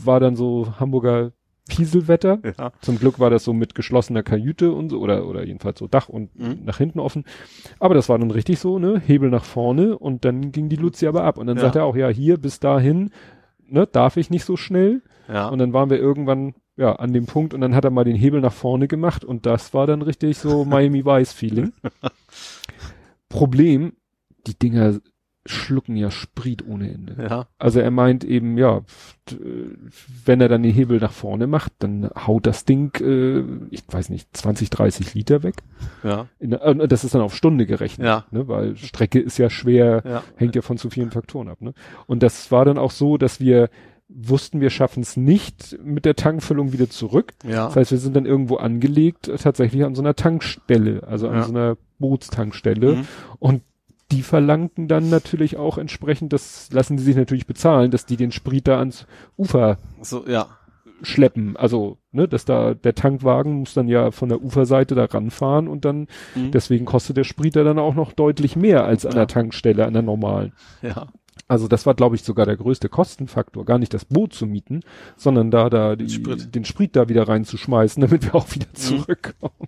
war 0.03 0.19
dann 0.19 0.35
so 0.35 0.73
Hamburger 0.79 1.31
Pieselwetter. 1.69 2.39
Ja. 2.57 2.71
Zum 2.81 2.99
Glück 2.99 3.19
war 3.19 3.29
das 3.29 3.45
so 3.45 3.53
mit 3.53 3.75
geschlossener 3.75 4.23
Kajüte 4.23 4.73
und 4.73 4.89
so, 4.89 4.99
oder, 4.99 5.25
oder 5.27 5.45
jedenfalls 5.45 5.79
so 5.79 5.87
Dach 5.87 6.09
und 6.09 6.37
Mhm. 6.37 6.59
nach 6.65 6.77
hinten 6.79 6.99
offen. 6.99 7.23
Aber 7.79 7.95
das 7.95 8.09
war 8.09 8.19
dann 8.19 8.31
richtig 8.31 8.59
so, 8.59 8.77
ne? 8.79 9.01
Hebel 9.05 9.29
nach 9.29 9.45
vorne 9.45 9.97
und 9.97 10.25
dann 10.25 10.51
ging 10.51 10.67
die 10.67 10.75
Luzi 10.75 11.07
aber 11.07 11.23
ab. 11.23 11.37
Und 11.37 11.47
dann 11.47 11.55
Ja. 11.57 11.63
sagt 11.63 11.75
er 11.77 11.85
auch, 11.85 11.95
ja, 11.95 12.09
hier 12.09 12.37
bis 12.37 12.59
dahin, 12.59 13.11
ne, 13.67 13.87
darf 13.87 14.17
ich 14.17 14.29
nicht 14.29 14.43
so 14.43 14.57
schnell. 14.57 15.01
Ja. 15.31 15.47
Und 15.47 15.59
dann 15.59 15.71
waren 15.73 15.89
wir 15.89 15.97
irgendwann, 15.99 16.55
ja, 16.75 16.93
an 16.95 17.13
dem 17.13 17.25
Punkt 17.27 17.53
und 17.53 17.61
dann 17.61 17.75
hat 17.75 17.83
er 17.85 17.91
mal 17.91 18.03
den 18.03 18.15
Hebel 18.15 18.41
nach 18.41 18.53
vorne 18.53 18.87
gemacht 18.87 19.23
und 19.23 19.45
das 19.45 19.73
war 19.73 19.85
dann 19.85 20.01
richtig 20.01 20.37
so 20.37 20.65
Miami 20.65 21.05
Vice 21.05 21.33
Feeling. 21.33 21.71
Problem, 23.29 23.93
die 24.47 24.57
Dinger 24.57 24.99
schlucken 25.45 25.95
ja 25.95 26.11
Sprit 26.11 26.67
ohne 26.67 26.91
Ende. 26.93 27.15
ja. 27.29 27.47
Also 27.57 27.79
er 27.79 27.91
meint 27.91 28.23
eben, 28.23 28.57
ja, 28.57 28.81
wenn 30.25 30.41
er 30.41 30.49
dann 30.49 30.63
den 30.63 30.73
Hebel 30.73 30.99
nach 30.99 31.11
vorne 31.11 31.47
macht, 31.47 31.71
dann 31.79 32.09
haut 32.27 32.45
das 32.45 32.65
Ding, 32.65 32.91
äh, 33.01 33.43
ich 33.71 33.83
weiß 33.87 34.09
nicht, 34.09 34.35
20, 34.35 34.69
30 34.69 35.13
Liter 35.13 35.43
weg. 35.43 35.55
Ja. 36.03 36.27
In, 36.39 36.53
äh, 36.53 36.87
das 36.87 37.03
ist 37.03 37.15
dann 37.15 37.21
auf 37.21 37.35
Stunde 37.35 37.65
gerechnet, 37.65 38.05
Ja. 38.05 38.25
ne, 38.31 38.47
weil 38.47 38.75
Strecke 38.75 39.19
ist 39.19 39.37
ja 39.37 39.49
schwer, 39.49 40.03
Ja. 40.05 40.23
hängt 40.35 40.55
ja 40.55 40.61
von 40.61 40.77
zu 40.77 40.89
vielen 40.89 41.11
Faktoren 41.11 41.47
ab. 41.47 41.61
Ne? 41.61 41.73
Und 42.05 42.21
das 42.23 42.51
war 42.51 42.65
dann 42.65 42.77
auch 42.77 42.91
so, 42.91 43.17
dass 43.17 43.39
wir 43.39 43.69
wussten, 44.11 44.59
wir 44.59 44.71
schaffen 44.71 45.03
es 45.03 45.17
nicht 45.17 45.77
mit 45.83 46.03
der 46.03 46.15
Tankfüllung 46.15 46.73
wieder 46.73 46.89
zurück. 46.89 47.33
Ja. 47.43 47.67
Das 47.67 47.75
heißt, 47.75 47.91
wir 47.91 47.99
sind 47.99 48.15
dann 48.15 48.25
irgendwo 48.25 48.55
angelegt, 48.57 49.27
äh, 49.27 49.37
tatsächlich 49.37 49.83
an 49.85 49.93
so 49.95 50.01
einer 50.01 50.15
Tankstelle, 50.15 51.03
also 51.07 51.29
an 51.29 51.35
Ja. 51.35 51.43
so 51.43 51.51
einer 51.51 51.77
Bootstankstelle. 51.99 52.95
Mhm. 52.95 53.07
Und 53.37 53.61
die 54.11 54.23
verlangten 54.23 54.87
dann 54.87 55.09
natürlich 55.09 55.57
auch 55.57 55.77
entsprechend, 55.77 56.33
das 56.33 56.69
lassen 56.71 56.97
sie 56.97 57.03
sich 57.03 57.15
natürlich 57.15 57.45
bezahlen, 57.47 57.91
dass 57.91 58.05
die 58.05 58.17
den 58.17 58.31
Sprit 58.31 58.67
da 58.67 58.79
ans 58.79 59.05
Ufer 59.37 59.77
So, 60.01 60.25
ja. 60.27 60.47
schleppen. 61.03 61.55
Also, 61.57 61.97
ne, 62.11 62.27
dass 62.27 62.43
da 62.45 62.73
der 62.73 62.95
Tankwagen 62.95 63.53
muss 63.59 63.73
dann 63.73 63.87
ja 63.87 64.11
von 64.11 64.29
der 64.29 64.41
Uferseite 64.41 64.95
da 64.95 65.05
ranfahren 65.05 65.67
und 65.67 65.85
dann, 65.85 66.07
Mhm. 66.35 66.51
deswegen 66.51 66.85
kostet 66.85 67.17
der 67.17 67.23
Sprit 67.23 67.55
da 67.55 67.63
dann 67.63 67.79
auch 67.79 67.93
noch 67.95 68.11
deutlich 68.13 68.55
mehr 68.55 68.83
als 68.85 69.05
an 69.05 69.11
Ja. 69.13 69.19
der 69.19 69.27
Tankstelle, 69.27 69.85
an 69.85 69.93
der 69.93 70.01
normalen. 70.01 70.53
Ja. 70.81 71.07
Also 71.47 71.67
das 71.67 71.85
war, 71.85 71.95
glaube 71.95 72.15
ich, 72.15 72.23
sogar 72.23 72.45
der 72.45 72.57
größte 72.57 72.89
Kostenfaktor, 72.89 73.63
gar 73.65 73.79
nicht 73.79 73.93
das 73.93 74.05
Boot 74.05 74.33
zu 74.33 74.45
mieten, 74.45 74.81
sondern 75.15 75.49
da 75.51 75.69
da 75.69 75.95
die, 75.95 76.09
Sprit. 76.09 76.53
den 76.53 76.65
Sprit 76.65 76.95
da 76.95 77.09
wieder 77.09 77.27
reinzuschmeißen, 77.27 78.01
damit 78.07 78.23
wir 78.23 78.35
auch 78.35 78.53
wieder 78.53 78.71
zurückkommen. 78.73 79.67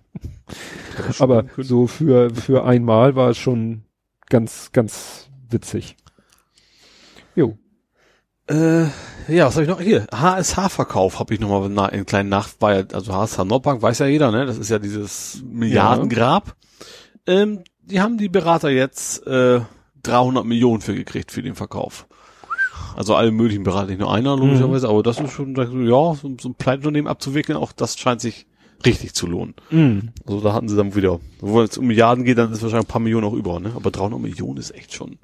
Aber 1.18 1.44
so 1.56 1.86
für 1.86 2.30
für 2.30 2.64
einmal 2.64 3.16
war 3.16 3.30
es 3.30 3.38
schon 3.38 3.82
ganz 4.32 4.72
ganz 4.72 5.28
witzig. 5.50 5.96
Jo. 7.36 7.58
Äh, 8.48 8.84
ja, 9.28 9.46
was 9.46 9.54
habe 9.54 9.62
ich 9.62 9.68
noch? 9.68 9.80
Hier, 9.80 10.06
HSH-Verkauf 10.10 11.20
habe 11.20 11.34
ich 11.34 11.38
nochmal 11.38 11.68
na, 11.68 11.86
einen 11.86 12.06
kleinen 12.06 12.30
Nach... 12.30 12.48
War 12.58 12.74
ja, 12.74 12.84
also 12.92 13.14
HSH 13.14 13.44
Nordbank 13.44 13.82
weiß 13.82 14.00
ja 14.00 14.06
jeder, 14.06 14.32
ne? 14.32 14.46
Das 14.46 14.58
ist 14.58 14.70
ja 14.70 14.78
dieses 14.78 15.42
Milliardengrab. 15.44 16.56
Ähm, 17.26 17.62
die 17.82 18.00
haben 18.00 18.16
die 18.16 18.30
Berater 18.30 18.70
jetzt 18.70 19.26
äh, 19.26 19.60
300 20.02 20.44
Millionen 20.44 20.80
für 20.80 20.94
gekriegt 20.94 21.30
für 21.30 21.42
den 21.42 21.54
Verkauf. 21.54 22.08
Also 22.96 23.14
alle 23.14 23.30
möglichen 23.30 23.64
Berater, 23.64 23.88
nicht 23.88 24.00
nur 24.00 24.12
einer 24.12 24.36
logischerweise, 24.36 24.88
aber 24.88 25.02
das 25.02 25.20
ist 25.20 25.32
schon, 25.32 25.54
ja, 25.54 26.14
so, 26.14 26.36
so 26.40 26.48
ein 26.48 26.56
Kleinunternehmen 26.58 27.08
abzuwickeln, 27.08 27.56
auch 27.56 27.72
das 27.72 27.98
scheint 27.98 28.20
sich 28.20 28.46
richtig 28.84 29.14
zu 29.14 29.26
lohnen. 29.26 29.54
Mm. 29.70 30.08
Also 30.26 30.40
da 30.40 30.52
hatten 30.52 30.68
sie 30.68 30.76
dann 30.76 30.94
wieder, 30.94 31.20
wo 31.40 31.60
es 31.62 31.78
um 31.78 31.86
Milliarden 31.86 32.24
geht, 32.24 32.38
dann 32.38 32.52
ist 32.52 32.62
wahrscheinlich 32.62 32.86
ein 32.86 32.92
paar 32.92 33.00
Millionen 33.00 33.26
auch 33.26 33.34
über, 33.34 33.60
ne? 33.60 33.72
Aber 33.74 33.90
300 33.90 34.20
Millionen 34.20 34.58
ist 34.58 34.74
echt 34.74 34.92
schon. 34.94 35.18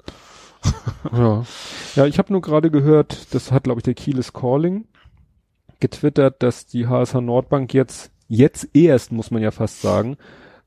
Ja. 1.13 1.45
Ja, 1.95 2.05
ich 2.05 2.19
habe 2.19 2.33
nur 2.33 2.41
gerade 2.41 2.69
gehört, 2.69 3.33
das 3.33 3.51
hat, 3.51 3.63
glaube 3.63 3.79
ich, 3.79 3.83
der 3.83 3.93
Kieles 3.93 4.33
Calling 4.33 4.85
getwittert, 5.79 6.43
dass 6.43 6.65
die 6.65 6.87
HSH 6.87 7.21
Nordbank 7.21 7.73
jetzt, 7.73 8.11
jetzt 8.27 8.67
erst, 8.73 9.13
muss 9.13 9.31
man 9.31 9.41
ja 9.41 9.51
fast 9.51 9.81
sagen, 9.81 10.17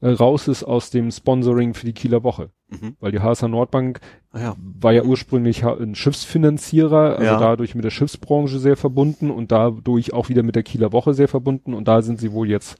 äh, 0.02 0.10
raus 0.10 0.46
ist 0.48 0.62
aus 0.64 0.90
dem 0.90 1.10
Sponsoring 1.10 1.72
für 1.74 1.86
die 1.86 1.94
Kieler 1.94 2.22
Woche. 2.22 2.50
Mhm. 2.68 2.96
Weil 3.00 3.12
die 3.12 3.20
HSH 3.20 3.48
Nordbank 3.48 4.00
Ah 4.32 4.40
ja. 4.40 4.56
war 4.58 4.92
ja 4.92 5.02
ursprünglich 5.04 5.64
ein 5.64 5.94
Schiffsfinanzierer, 5.94 7.12
also 7.16 7.24
Ja. 7.24 7.38
dadurch 7.38 7.74
mit 7.74 7.84
der 7.84 7.90
Schiffsbranche 7.90 8.58
sehr 8.58 8.76
verbunden 8.76 9.30
und 9.30 9.50
dadurch 9.52 10.12
auch 10.12 10.28
wieder 10.28 10.42
mit 10.42 10.56
der 10.56 10.62
Kieler 10.62 10.92
Woche 10.92 11.14
sehr 11.14 11.28
verbunden 11.28 11.72
und 11.72 11.88
da 11.88 12.02
sind 12.02 12.18
sie 12.20 12.32
wohl 12.32 12.48
jetzt 12.50 12.76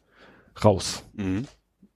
raus, 0.65 1.05
Mhm. 1.15 1.44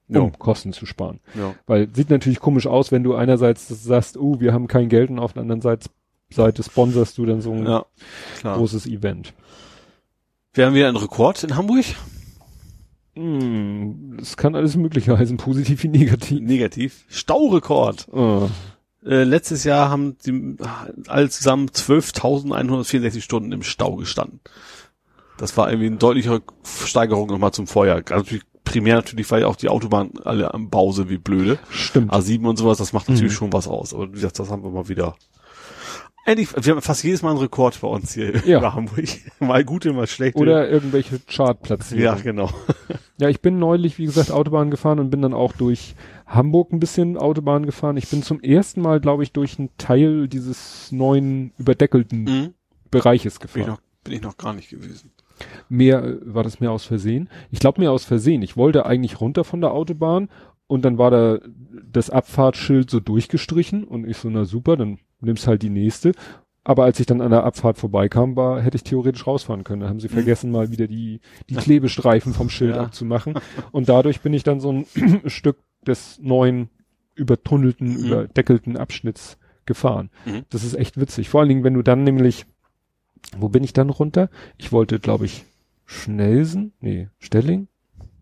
um 0.09 0.15
Ja. 0.15 0.29
Kosten 0.39 0.73
zu 0.73 0.85
sparen. 0.85 1.19
Ja. 1.35 1.53
Weil 1.65 1.89
sieht 1.93 2.09
natürlich 2.09 2.39
komisch 2.39 2.65
aus, 2.67 2.91
wenn 2.91 3.03
du 3.03 3.13
einerseits 3.15 3.67
sagst, 3.67 4.17
oh, 4.17 4.39
wir 4.39 4.53
haben 4.53 4.67
kein 4.67 4.89
Geld 4.89 5.09
und 5.09 5.19
auf 5.19 5.33
der 5.33 5.41
anderen 5.43 5.61
Seite, 5.61 5.89
Seite 6.29 6.63
sponsorst 6.63 7.17
du 7.17 7.25
dann 7.25 7.41
so 7.41 7.51
ein 7.51 7.65
Ja. 7.65 7.85
Großes 8.43 8.85
Event. 8.85 9.33
Wir 10.53 10.65
haben 10.65 10.73
wieder 10.75 10.87
einen 10.87 10.97
Rekord 10.97 11.43
in 11.43 11.55
Hamburg. 11.55 11.85
Hm, 13.17 14.17
das 14.19 14.37
kann 14.37 14.55
alles 14.55 14.75
Mögliche 14.75 15.17
heißen, 15.17 15.37
positiv 15.37 15.83
wie 15.83 15.87
negativ. 15.87 16.39
Negativ. 16.39 17.05
Staurekord. 17.09 18.07
Oh. 18.11 18.47
Äh, 19.05 19.23
letztes 19.23 19.63
Jahr 19.63 19.89
haben 19.89 20.17
die 20.25 20.55
alle 21.07 21.29
zusammen 21.29 21.69
12.164 21.69 23.21
Stunden 23.21 23.51
im 23.51 23.63
Stau 23.63 23.95
gestanden. 23.95 24.39
Das 25.37 25.55
war 25.57 25.69
irgendwie 25.69 25.87
eine 25.87 25.97
deutliche 25.97 26.41
Steigerung 26.85 27.27
nochmal 27.29 27.51
zum 27.53 27.67
Vorjahr. 27.67 28.01
Gerade 28.01 28.21
natürlich 28.21 28.43
primär 28.63 28.95
natürlich, 28.95 29.29
weil 29.31 29.43
auch 29.45 29.55
die 29.55 29.69
Autobahn 29.69 30.11
alle 30.25 30.53
am 30.53 30.69
Bau 30.69 30.91
sind 30.91 31.09
wie 31.09 31.17
blöde. 31.17 31.57
Stimmt. 31.69 32.11
A7 32.11 32.45
und 32.47 32.57
sowas, 32.57 32.77
das 32.79 32.91
macht 32.93 33.07
natürlich 33.09 33.31
Mhm. 33.33 33.37
schon 33.37 33.53
was 33.53 33.67
aus. 33.67 33.93
Aber 33.93 34.07
wie 34.09 34.13
gesagt, 34.13 34.39
das 34.39 34.49
haben 34.49 34.63
wir 34.63 34.71
mal 34.71 34.89
wieder. 34.89 35.15
Endlich, 36.27 36.49
wir 36.61 36.73
haben 36.73 36.81
fast 36.81 37.03
jedes 37.05 37.21
Mal 37.21 37.29
einen 37.29 37.39
Rekord 37.39 37.79
bei 37.79 37.87
uns 37.87 38.13
hier 38.13 38.35
Ja. 38.45 38.57
über 38.59 38.73
Hamburg. 38.75 39.05
mal 39.39 39.63
gute, 39.63 39.93
mal 39.93 40.07
schlechte. 40.07 40.37
Oder 40.37 40.69
irgendwelche 40.69 41.19
Chartplatzierungen. 41.19 42.03
ja, 42.17 42.21
genau. 42.21 42.49
Ja, 43.19 43.29
ich 43.29 43.41
bin 43.41 43.57
neulich, 43.57 43.97
wie 43.97 44.05
gesagt, 44.05 44.29
Autobahn 44.29 44.69
gefahren 44.69 44.99
und 44.99 45.09
bin 45.09 45.23
dann 45.23 45.33
auch 45.33 45.53
durch 45.53 45.95
Hamburg 46.27 46.71
ein 46.71 46.79
bisschen 46.79 47.17
Autobahn 47.17 47.65
gefahren. 47.65 47.97
Ich 47.97 48.07
bin 48.09 48.21
zum 48.21 48.41
ersten 48.41 48.79
Mal, 48.81 48.99
glaube 48.99 49.23
ich, 49.23 49.31
durch 49.31 49.57
einen 49.57 49.69
Teil 49.79 50.27
dieses 50.27 50.91
neuen 50.91 51.51
überdeckelten 51.57 52.23
Mhm. 52.25 52.53
Bereiches 52.91 53.39
Bin 53.39 53.47
ich 53.47 53.53
gefahren. 53.53 53.71
noch, 53.71 53.79
bin 54.03 54.13
ich 54.13 54.21
noch 54.21 54.37
gar 54.37 54.53
nicht 54.53 54.69
gewesen. 54.69 55.09
Mehr 55.67 56.03
äh, 56.03 56.17
war 56.25 56.43
das 56.43 56.59
mehr 56.59 56.71
aus 56.71 56.85
Versehen. 56.85 57.27
Ich 57.49 57.59
glaube 57.59 57.81
mehr 57.81 57.91
aus 57.91 58.05
Versehen. 58.05 58.43
Ich 58.43 58.55
wollte 58.55 58.85
eigentlich 58.85 59.19
runter 59.19 59.43
von 59.43 59.61
der 59.61 59.71
Autobahn 59.71 60.29
und 60.67 60.83
dann 60.85 60.99
war 60.99 61.09
da 61.09 61.39
das 61.91 62.11
Abfahrtsschild 62.11 62.89
so 62.91 62.99
durchgestrichen 62.99 63.83
und 63.83 64.07
ich 64.07 64.17
so, 64.17 64.29
na 64.29 64.45
super, 64.45 64.77
dann 64.77 64.99
nimmst 65.21 65.47
halt 65.47 65.61
die 65.61 65.69
nächste. 65.69 66.11
Aber 66.63 66.83
als 66.83 66.99
ich 66.99 67.05
dann 67.05 67.21
an 67.21 67.31
der 67.31 67.43
Abfahrt 67.45 67.77
vorbeikam, 67.77 68.35
war, 68.35 68.61
hätte 68.61 68.75
ich 68.75 68.83
theoretisch 68.83 69.25
rausfahren 69.25 69.63
können. 69.63 69.81
Da 69.81 69.87
haben 69.89 70.01
sie 70.01 70.09
vergessen, 70.09 70.51
mal 70.51 70.69
wieder 70.69 70.87
die, 70.87 71.21
die 71.49 71.55
Klebestreifen 71.55 72.33
vom 72.33 72.49
Schild 72.49 72.75
Ja. 72.75 72.81
abzumachen. 72.83 73.35
Und 73.71 73.87
dadurch 73.87 74.19
bin 74.21 74.33
ich 74.33 74.43
dann 74.43 74.59
so 74.59 74.71
ein 74.73 74.85
Stück 75.29 75.57
des 75.85 76.19
neuen, 76.21 76.69
übertunnelten, 77.15 77.93
Mhm. 77.93 78.05
überdeckelten 78.05 78.75
Abschnitts 78.77 79.37
gefahren. 79.65 80.09
Mhm. 80.25 80.43
Das 80.49 80.63
ist 80.65 80.73
echt 80.75 80.99
witzig. 80.99 81.29
Vor 81.29 81.39
allen 81.39 81.49
Dingen, 81.49 81.63
wenn 81.63 81.73
du 81.73 81.81
dann 81.83 82.03
nämlich, 82.03 82.45
wo 83.37 83.47
bin 83.49 83.63
ich 83.63 83.71
dann 83.73 83.89
runter? 83.89 84.29
Ich 84.57 84.71
wollte, 84.73 84.99
glaube 84.99 85.25
ich, 85.25 85.45
Schnelsen, 85.85 86.73
nee, 86.81 87.07
Stelling. 87.17 87.67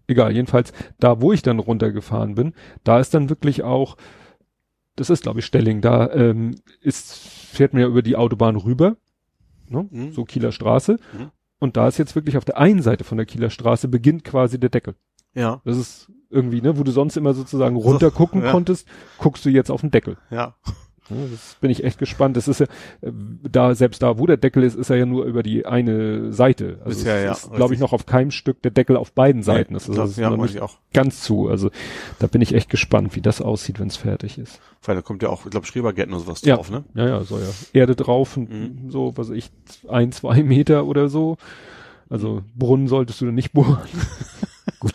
Egal, 0.08 0.32
jedenfalls 0.34 0.72
da, 1.00 1.20
wo 1.20 1.34
ich 1.34 1.42
dann 1.42 1.58
runtergefahren 1.58 2.36
bin, 2.36 2.54
da 2.84 3.00
ist 3.00 3.16
dann 3.16 3.30
wirklich 3.30 3.64
auch, 3.64 3.98
das 4.96 5.10
ist, 5.10 5.24
glaube 5.24 5.40
ich, 5.40 5.46
Stelling, 5.46 5.82
da 5.82 6.10
ähm, 6.12 6.56
ist, 6.82 7.18
fährt 7.18 7.74
man 7.74 7.82
ja 7.82 7.88
über 7.88 8.02
die 8.02 8.16
Autobahn 8.16 8.56
rüber, 8.56 8.98
ne? 9.68 9.88
Mhm. 9.90 10.12
so 10.12 10.24
Kieler 10.26 10.52
Straße. 10.52 10.98
Mhm. 11.18 11.32
Und 11.60 11.78
da 11.78 11.88
ist 11.88 11.98
jetzt 11.98 12.16
wirklich 12.16 12.38
auf 12.38 12.46
der 12.46 12.58
einen 12.58 12.82
Seite 12.82 13.04
von 13.04 13.18
der 13.18 13.26
Kieler 13.26 13.50
Straße 13.50 13.88
beginnt 13.88 14.24
quasi 14.24 14.60
der 14.60 14.70
Deckel. 14.70 14.96
Ja, 15.34 15.62
Das 15.66 15.78
ist 15.78 16.12
irgendwie, 16.30 16.62
ne, 16.62 16.78
wo 16.78 16.84
du 16.84 16.92
sonst 16.92 17.18
immer 17.18 17.34
sozusagen 17.34 17.76
runter 17.76 18.12
gucken 18.12 18.42
ja. 18.44 18.52
konntest, 18.52 18.88
guckst 19.18 19.46
du 19.46 19.50
jetzt 19.50 19.70
auf 19.70 19.82
den 19.82 19.92
Deckel. 19.92 20.18
ja. 20.30 20.56
Ja, 21.10 21.16
Das 21.32 21.56
bin 21.62 21.70
ich 21.72 21.84
echt 21.84 22.00
gespannt. 22.00 22.36
Das 22.36 22.48
ist 22.48 22.60
ja, 22.60 22.66
äh, 23.02 23.12
da, 23.52 23.76
selbst 23.76 24.02
da, 24.02 24.18
wo 24.18 24.26
der 24.26 24.38
Deckel 24.38 24.64
ist, 24.64 24.76
ist 24.76 24.90
er 24.90 24.96
ja 24.98 25.06
nur 25.06 25.26
über 25.26 25.44
die 25.44 25.66
eine 25.66 26.34
Seite. 26.34 26.80
Also 26.84 26.98
Bisher, 27.00 27.22
ja, 27.24 27.32
ist, 27.34 27.52
glaube 27.54 27.74
ich, 27.74 27.80
noch 27.80 27.94
auf 27.94 28.06
keinem 28.06 28.32
Stück 28.32 28.62
der 28.64 28.72
Deckel 28.72 28.98
auf 28.98 29.12
beiden 29.12 29.44
Seiten. 29.44 29.74
Das 29.76 29.88
ist, 29.88 29.98
das, 29.98 30.12
ist 30.12 30.18
ja, 30.18 30.30
noch 30.30 30.38
nicht 30.38 30.56
ich 30.56 30.62
auch. 30.62 30.78
ganz 30.94 31.22
zu. 31.22 31.48
Also 31.48 31.70
da 32.20 32.28
bin 32.28 32.42
ich 32.42 32.54
echt 32.56 32.70
gespannt, 32.70 33.16
wie 33.16 33.22
das 33.22 33.42
aussieht, 33.42 33.80
wenn 33.80 33.88
es 33.88 33.98
fertig 33.98 34.38
ist. 34.38 34.60
Weil 34.84 34.96
da 34.96 35.02
kommt 35.02 35.22
ja 35.24 35.30
auch, 35.30 35.46
ich 35.46 35.52
glaube, 35.52 35.66
Schrebergärten 35.68 36.14
und 36.14 36.22
sowas 36.22 36.42
Ja. 36.44 36.56
drauf, 36.56 36.72
ne? 36.72 36.84
Ja, 36.96 37.08
ja, 37.08 37.24
so 37.24 37.38
ja. 37.38 37.46
Erde 37.74 37.96
drauf 37.96 38.38
und 38.38 38.50
Mhm. 38.50 38.90
so, 38.92 39.14
was 39.16 39.30
ich, 39.30 39.52
ein, 39.88 40.12
zwei 40.12 40.42
Meter 40.44 40.86
oder 40.86 41.10
so. 41.10 41.38
Also 42.10 42.44
Brunnen 42.56 42.88
solltest 42.88 43.22
du 43.22 43.26
nicht 43.26 43.52
bohren. 43.54 43.78
Gut, 44.80 44.94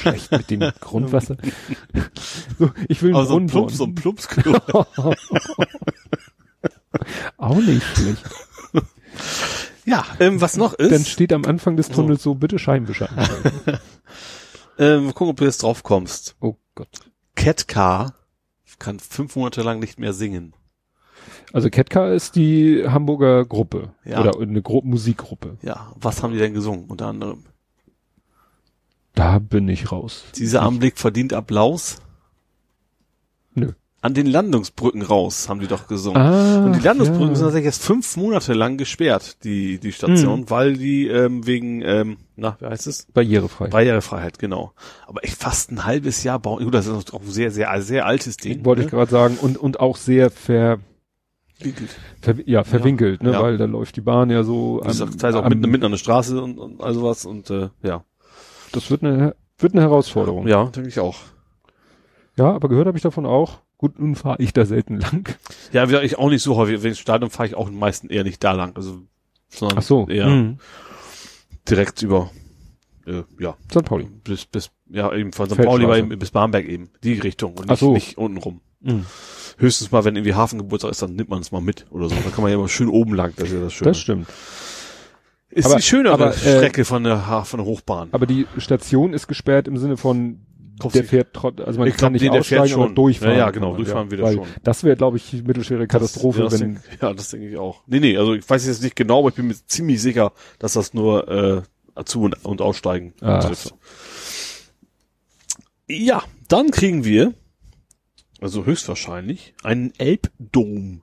schlecht 0.00 0.32
mit 0.32 0.50
dem 0.50 0.60
Grundwasser. 0.80 1.36
so, 2.58 2.70
ich 2.88 3.02
will 3.02 3.10
einen 3.10 3.16
Aber 3.16 3.26
so 3.26 3.36
ein 3.36 3.46
Brunnen 3.46 3.68
Plumps, 3.68 3.80
ein 3.80 3.94
Plumpsklo. 3.94 4.58
Auch 7.36 7.56
nicht 7.56 7.86
schlecht. 7.96 8.24
ja, 9.84 10.04
ähm, 10.18 10.40
was 10.40 10.56
noch 10.56 10.74
Dann 10.74 10.90
ist, 10.90 11.08
steht 11.08 11.32
am 11.32 11.44
Anfang 11.44 11.76
des 11.76 11.88
Tunnels 11.88 12.22
so, 12.22 12.34
bitte 12.34 12.58
Scheinwischer. 12.58 13.08
ähm, 14.78 15.04
mal 15.04 15.12
gucken, 15.12 15.30
ob 15.30 15.36
du 15.36 15.44
jetzt 15.44 15.62
drauf 15.62 15.82
kommst. 15.82 16.36
oh 16.40 16.56
Gott. 16.74 16.88
Car 17.66 18.12
kann 18.80 18.98
fünf 18.98 19.36
Monate 19.36 19.62
lang 19.62 19.78
nicht 19.78 20.00
mehr 20.00 20.12
singen. 20.12 20.54
Also 21.52 21.70
Ketka 21.70 22.12
ist 22.12 22.34
die 22.34 22.84
Hamburger 22.88 23.44
Gruppe. 23.44 23.92
Ja. 24.04 24.20
Oder 24.20 24.40
eine 24.40 24.62
Gru 24.62 24.80
Musikgruppe. 24.82 25.58
Ja, 25.62 25.92
was 25.94 26.22
haben 26.22 26.32
die 26.32 26.38
denn 26.38 26.54
gesungen? 26.54 26.86
Unter 26.86 27.06
anderem. 27.06 27.44
Da 29.20 29.38
bin 29.38 29.68
ich 29.68 29.92
raus. 29.92 30.24
Dieser 30.34 30.62
Anblick 30.62 30.96
verdient 30.96 31.34
Applaus. 31.34 31.98
Nö. 33.54 33.72
An 34.00 34.14
den 34.14 34.24
Landungsbrücken 34.24 35.02
raus, 35.02 35.50
haben 35.50 35.60
die 35.60 35.66
doch 35.66 35.88
gesungen. 35.88 36.16
Ah, 36.22 36.64
Und 36.64 36.74
die 36.74 36.80
Landungsbrücken 36.80 37.28
ja. 37.28 37.34
sind 37.34 37.44
tatsächlich 37.44 37.66
erst 37.66 37.82
fünf 37.82 38.16
Monate 38.16 38.54
lang 38.54 38.78
gesperrt, 38.78 39.44
die, 39.44 39.78
die 39.78 39.92
Station, 39.92 40.40
Mhm. 40.40 40.50
weil 40.50 40.78
die 40.78 41.06
ähm, 41.08 41.46
wegen, 41.46 41.82
ähm, 41.82 42.16
na, 42.34 42.56
wie 42.60 42.64
heißt 42.64 42.86
es? 42.86 43.08
barrierefrei. 43.12 43.68
Barrierefreiheit, 43.68 44.38
genau. 44.38 44.72
Aber 45.06 45.22
echt 45.22 45.36
fast 45.36 45.70
ein 45.70 45.84
halbes 45.84 46.24
Jahr 46.24 46.38
bauen. 46.38 46.64
Gut, 46.64 46.72
das 46.72 46.86
ist 46.86 47.12
auch 47.12 47.20
ein 47.20 47.30
sehr, 47.30 47.50
sehr, 47.50 47.82
sehr 47.82 48.06
altes 48.06 48.38
Ding. 48.38 48.64
Wollte 48.64 48.80
ich 48.80 48.86
ne? 48.86 48.92
gerade 48.92 49.10
sagen. 49.10 49.36
Und, 49.38 49.58
und 49.58 49.80
auch 49.80 49.98
sehr 49.98 50.30
ver, 50.30 50.78
ver, 52.22 52.36
ja, 52.46 52.64
verwinkelt, 52.64 53.22
ne? 53.22 53.32
Ja. 53.32 53.42
weil 53.42 53.58
da 53.58 53.66
läuft 53.66 53.96
die 53.96 54.00
Bahn 54.00 54.30
ja 54.30 54.44
so. 54.44 54.80
Das 54.82 54.96
teilweise 54.96 55.40
auch 55.40 55.48
mitten, 55.50 55.70
mitten 55.70 55.84
an 55.84 55.90
der 55.90 55.98
Straße 55.98 56.40
und, 56.40 56.58
und 56.58 56.80
all 56.80 56.94
sowas 56.94 57.26
und 57.26 57.50
äh, 57.50 57.68
ja. 57.82 58.02
Das 58.72 58.90
wird 58.90 59.02
eine, 59.02 59.34
wird 59.58 59.72
eine 59.72 59.82
Herausforderung. 59.82 60.46
Ja, 60.46 60.64
denke 60.64 60.88
ich 60.88 61.00
auch. 61.00 61.18
Ja, 62.36 62.52
aber 62.52 62.68
gehört 62.68 62.86
habe 62.86 62.96
ich 62.96 63.02
davon 63.02 63.26
auch. 63.26 63.60
Gut, 63.76 63.98
nun 63.98 64.14
fahre 64.14 64.42
ich 64.42 64.52
da 64.52 64.66
selten 64.66 64.98
lang. 65.00 65.28
Ja, 65.72 65.88
ich 65.88 66.18
auch 66.18 66.28
nicht 66.28 66.42
so 66.42 66.56
häufig. 66.56 66.82
Wenn 66.82 66.92
ich 66.92 67.00
Stadion 67.00 67.30
fahre 67.30 67.46
ich 67.48 67.54
auch 67.54 67.70
meistens 67.70 68.10
eher 68.10 68.24
nicht 68.24 68.44
da 68.44 68.52
lang. 68.52 68.76
Also, 68.76 68.98
sondern 69.48 69.78
Ach 69.78 69.82
so. 69.82 70.06
eher 70.06 70.26
Mhm. 70.26 70.58
direkt 71.68 72.02
über, 72.02 72.30
äh, 73.06 73.22
ja, 73.38 73.56
St. 73.70 73.84
Pauli. 73.84 74.08
bis, 74.24 74.44
bis, 74.44 74.70
ja, 74.90 75.12
eben 75.14 75.32
von 75.32 75.48
St. 75.48 75.56
Pauli 75.56 75.98
eben 75.98 76.18
bis 76.18 76.30
Barmbek 76.30 76.68
eben. 76.68 76.90
Die 77.02 77.14
Richtung 77.14 77.54
und 77.54 77.68
nicht, 77.68 77.80
so. 77.80 77.92
nicht 77.92 78.18
unten 78.18 78.38
rum. 78.38 78.60
Mhm. 78.80 79.06
Höchstens 79.58 79.90
mal, 79.90 80.04
wenn 80.04 80.16
irgendwie 80.16 80.34
Hafengeburtstag 80.34 80.90
ist, 80.90 81.02
dann 81.02 81.14
nimmt 81.14 81.28
man 81.30 81.40
es 81.40 81.52
mal 81.52 81.60
mit 81.60 81.86
oder 81.90 82.08
so. 82.08 82.14
Da 82.14 82.30
kann 82.30 82.42
man 82.42 82.50
ja 82.50 82.58
immer 82.58 82.68
schön 82.68 82.88
oben 82.88 83.14
lang, 83.14 83.32
das 83.36 83.48
ist 83.48 83.54
ja 83.54 83.60
das 83.60 83.72
Schöne. 83.72 83.90
Das 83.90 83.98
stimmt. 83.98 84.28
Ist 85.50 85.66
aber- 85.66 85.76
die 85.76 85.82
schönere 85.82 86.12
aber, 86.14 86.30
äh, 86.30 86.38
Strecke 86.38 86.84
von 86.84 87.04
der, 87.04 87.26
Ha- 87.26 87.44
von 87.44 87.58
der 87.58 87.66
Hochbahn. 87.66 88.08
Aber 88.12 88.26
die 88.26 88.46
Station 88.58 89.12
ist 89.12 89.26
gesperrt 89.26 89.68
im 89.68 89.76
Sinne 89.76 89.96
von, 89.96 90.40
Kopf- 90.78 90.92
der 90.94 91.04
fährt 91.04 91.34
trotz, 91.34 91.60
also 91.60 91.78
man 91.78 91.88
Ich 91.88 91.94
kann 91.94 91.98
glaub, 91.98 92.12
nicht 92.12 92.22
nee, 92.22 92.28
der 92.30 92.42
fährt 92.44 92.60
aussteigen, 92.62 92.80
aber 92.80 92.88
schon. 92.88 92.94
durchfahren. 92.94 93.32
Ja, 93.32 93.38
ja, 93.38 93.50
genau, 93.50 93.76
durchfahren 93.76 94.10
wieder 94.10 94.24
Weil 94.24 94.34
schon. 94.36 94.46
Das 94.64 94.82
wäre, 94.84 94.96
glaube 94.96 95.18
ich, 95.18 95.32
mittelschwere 95.44 95.86
Katastrophe, 95.86 96.42
das, 96.42 96.52
ja, 96.52 96.58
das 96.58 96.60
wenn, 96.60 96.74
denk, 96.90 97.02
ja, 97.02 97.12
das 97.12 97.28
denke 97.30 97.48
ich 97.50 97.56
auch. 97.58 97.82
Nee, 97.86 98.00
nee, 98.00 98.16
also 98.16 98.32
ich 98.34 98.48
weiß 98.48 98.66
jetzt 98.66 98.82
nicht 98.82 98.96
genau, 98.96 99.18
aber 99.18 99.28
ich 99.28 99.34
bin 99.34 99.46
mir 99.48 99.54
ziemlich 99.66 100.00
sicher, 100.00 100.32
dass 100.58 100.72
das 100.74 100.94
nur 100.94 101.28
äh, 101.28 102.02
zu 102.04 102.22
und, 102.22 102.44
und 102.44 102.62
aussteigen 102.62 103.12
Ah, 103.20 103.38
betrifft. 103.40 103.68
so. 103.68 103.74
Ja, 105.88 106.22
dann 106.48 106.70
kriegen 106.70 107.04
wir, 107.04 107.34
also 108.40 108.64
höchstwahrscheinlich, 108.64 109.54
einen 109.62 109.92
Elbdom. 109.98 111.02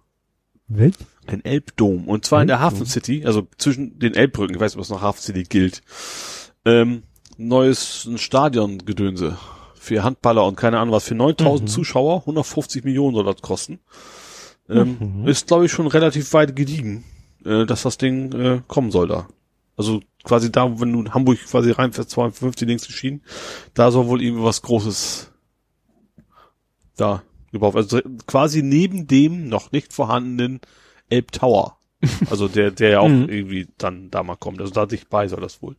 Welch? 0.68 0.96
Ein 1.28 1.44
Elbdom. 1.46 2.08
Und 2.08 2.26
zwar 2.26 2.42
in 2.42 2.48
der 2.48 2.58
Elbdom? 2.58 2.74
Hafen 2.80 2.86
City, 2.86 3.26
also 3.26 3.48
zwischen 3.58 4.00
den 4.00 4.14
Elbbrücken, 4.16 4.56
ich 4.56 4.62
weiß 4.62 4.74
nicht, 4.76 4.82
was 4.82 4.90
noch 4.90 5.02
Hafen 5.02 5.22
City 5.22 5.44
gilt. 5.44 5.82
Ähm, 6.66 7.04
neues 7.38 8.10
Stadiongedönse 8.16 9.38
für 9.76 10.04
Handballer 10.04 10.46
und 10.46 10.56
keine 10.58 10.80
Ahnung 10.80 10.94
was, 10.94 11.06
für 11.06 11.16
9000 11.16 11.70
Mhm. 11.70 11.74
Zuschauer, 11.74 12.22
150 12.22 12.84
Millionen 12.84 13.16
soll 13.16 13.24
das 13.26 13.42
kosten. 13.42 13.80
Ähm, 14.70 14.98
Mhm. 15.22 15.28
Ist, 15.28 15.48
glaube 15.48 15.66
ich, 15.66 15.72
schon 15.72 15.88
relativ 15.88 16.34
weit 16.34 16.56
gediegen, 16.56 17.06
äh, 17.46 17.66
dass 17.66 17.84
das 17.84 17.98
Ding 17.98 18.34
äh, 18.34 18.62
kommen 18.68 18.92
soll 18.92 19.08
da. 19.08 19.28
Also 19.78 20.02
quasi 20.24 20.52
da, 20.52 20.80
wenn 20.82 20.92
du 20.92 21.00
in 21.02 21.14
Hamburg 21.14 21.38
quasi 21.46 21.72
reinfährst, 21.72 22.10
250 22.10 22.68
links 22.68 22.88
Schienen, 22.88 23.22
da 23.76 23.92
soll 23.92 24.08
wohl 24.08 24.22
irgendwie 24.22 24.44
was 24.44 24.62
Großes 24.62 25.32
da 26.98 27.22
gebaut. 27.52 27.76
Also 27.76 28.02
quasi 28.26 28.62
neben 28.64 29.08
dem 29.08 29.48
noch 29.50 29.72
nicht 29.72 29.94
vorhandenen 29.94 30.62
Elb 31.10 31.32
Tower. 31.32 31.78
Also 32.30 32.48
der, 32.48 32.70
der 32.72 32.90
ja 32.90 33.00
auch 33.00 33.08
Mhm. 33.10 33.28
irgendwie 33.30 33.68
dann 33.78 34.12
da 34.12 34.22
mal 34.24 34.36
kommt. 34.36 34.62
Also 34.62 34.72
da 34.72 34.86
dicht 34.86 35.10
bei 35.10 35.28
soll 35.28 35.42
das 35.42 35.62
wohl. 35.62 35.76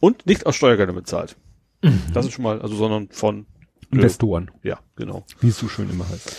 Und 0.00 0.24
nicht 0.26 0.46
aus 0.46 0.54
Steuergeldern 0.56 0.94
bezahlt. 0.94 1.36
Das 2.12 2.26
ist 2.26 2.32
schon 2.32 2.44
mal, 2.44 2.60
also 2.62 2.74
sondern 2.76 3.08
von 3.10 3.46
äh, 3.90 3.96
Investoren, 3.96 4.50
ja, 4.62 4.78
genau. 4.96 5.24
wie 5.40 5.48
es 5.48 5.58
so 5.58 5.68
schön 5.68 5.88
immer 5.90 6.08
heißt. 6.08 6.34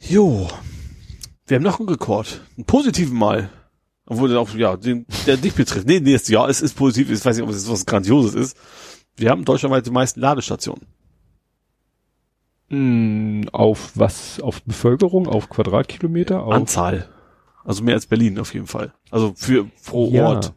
Jo. 0.00 0.48
Wir 1.46 1.56
haben 1.56 1.62
noch 1.64 1.78
einen 1.80 1.88
Rekord. 1.88 2.40
Einen 2.56 2.66
positiven 2.66 3.16
Mal. 3.16 3.50
Obwohl 4.06 4.28
der 4.28 4.40
auch, 4.40 4.52
ja, 4.54 4.76
den, 4.76 5.06
der 5.26 5.36
dich 5.36 5.54
betrifft. 5.54 5.86
Nee, 5.86 6.00
nee, 6.00 6.14
ist, 6.14 6.28
ja, 6.28 6.48
es 6.48 6.60
ist 6.60 6.74
positiv. 6.74 7.10
Ich 7.10 7.24
weiß 7.24 7.36
nicht, 7.36 7.44
ob 7.44 7.50
es 7.50 7.68
was 7.68 7.86
Grandioses 7.86 8.34
ist. 8.34 8.56
Wir 9.16 9.30
haben 9.30 9.44
deutschlandweit 9.44 9.86
die 9.86 9.90
meisten 9.90 10.20
Ladestationen. 10.20 10.86
Mm, 12.72 13.48
Auf 13.52 13.92
was? 13.94 14.40
Auf 14.40 14.62
Bevölkerung? 14.62 15.26
Auf 15.28 15.48
Quadratkilometer? 15.48 16.42
Auf 16.44 16.54
Anzahl. 16.54 17.08
Also 17.64 17.84
mehr 17.84 17.94
als 17.94 18.06
Berlin 18.06 18.38
auf 18.38 18.54
jeden 18.54 18.66
Fall. 18.66 18.92
Also 19.10 19.34
für 19.36 19.66
pro 19.84 20.10
Ja. 20.10 20.28
Ort. 20.28 20.52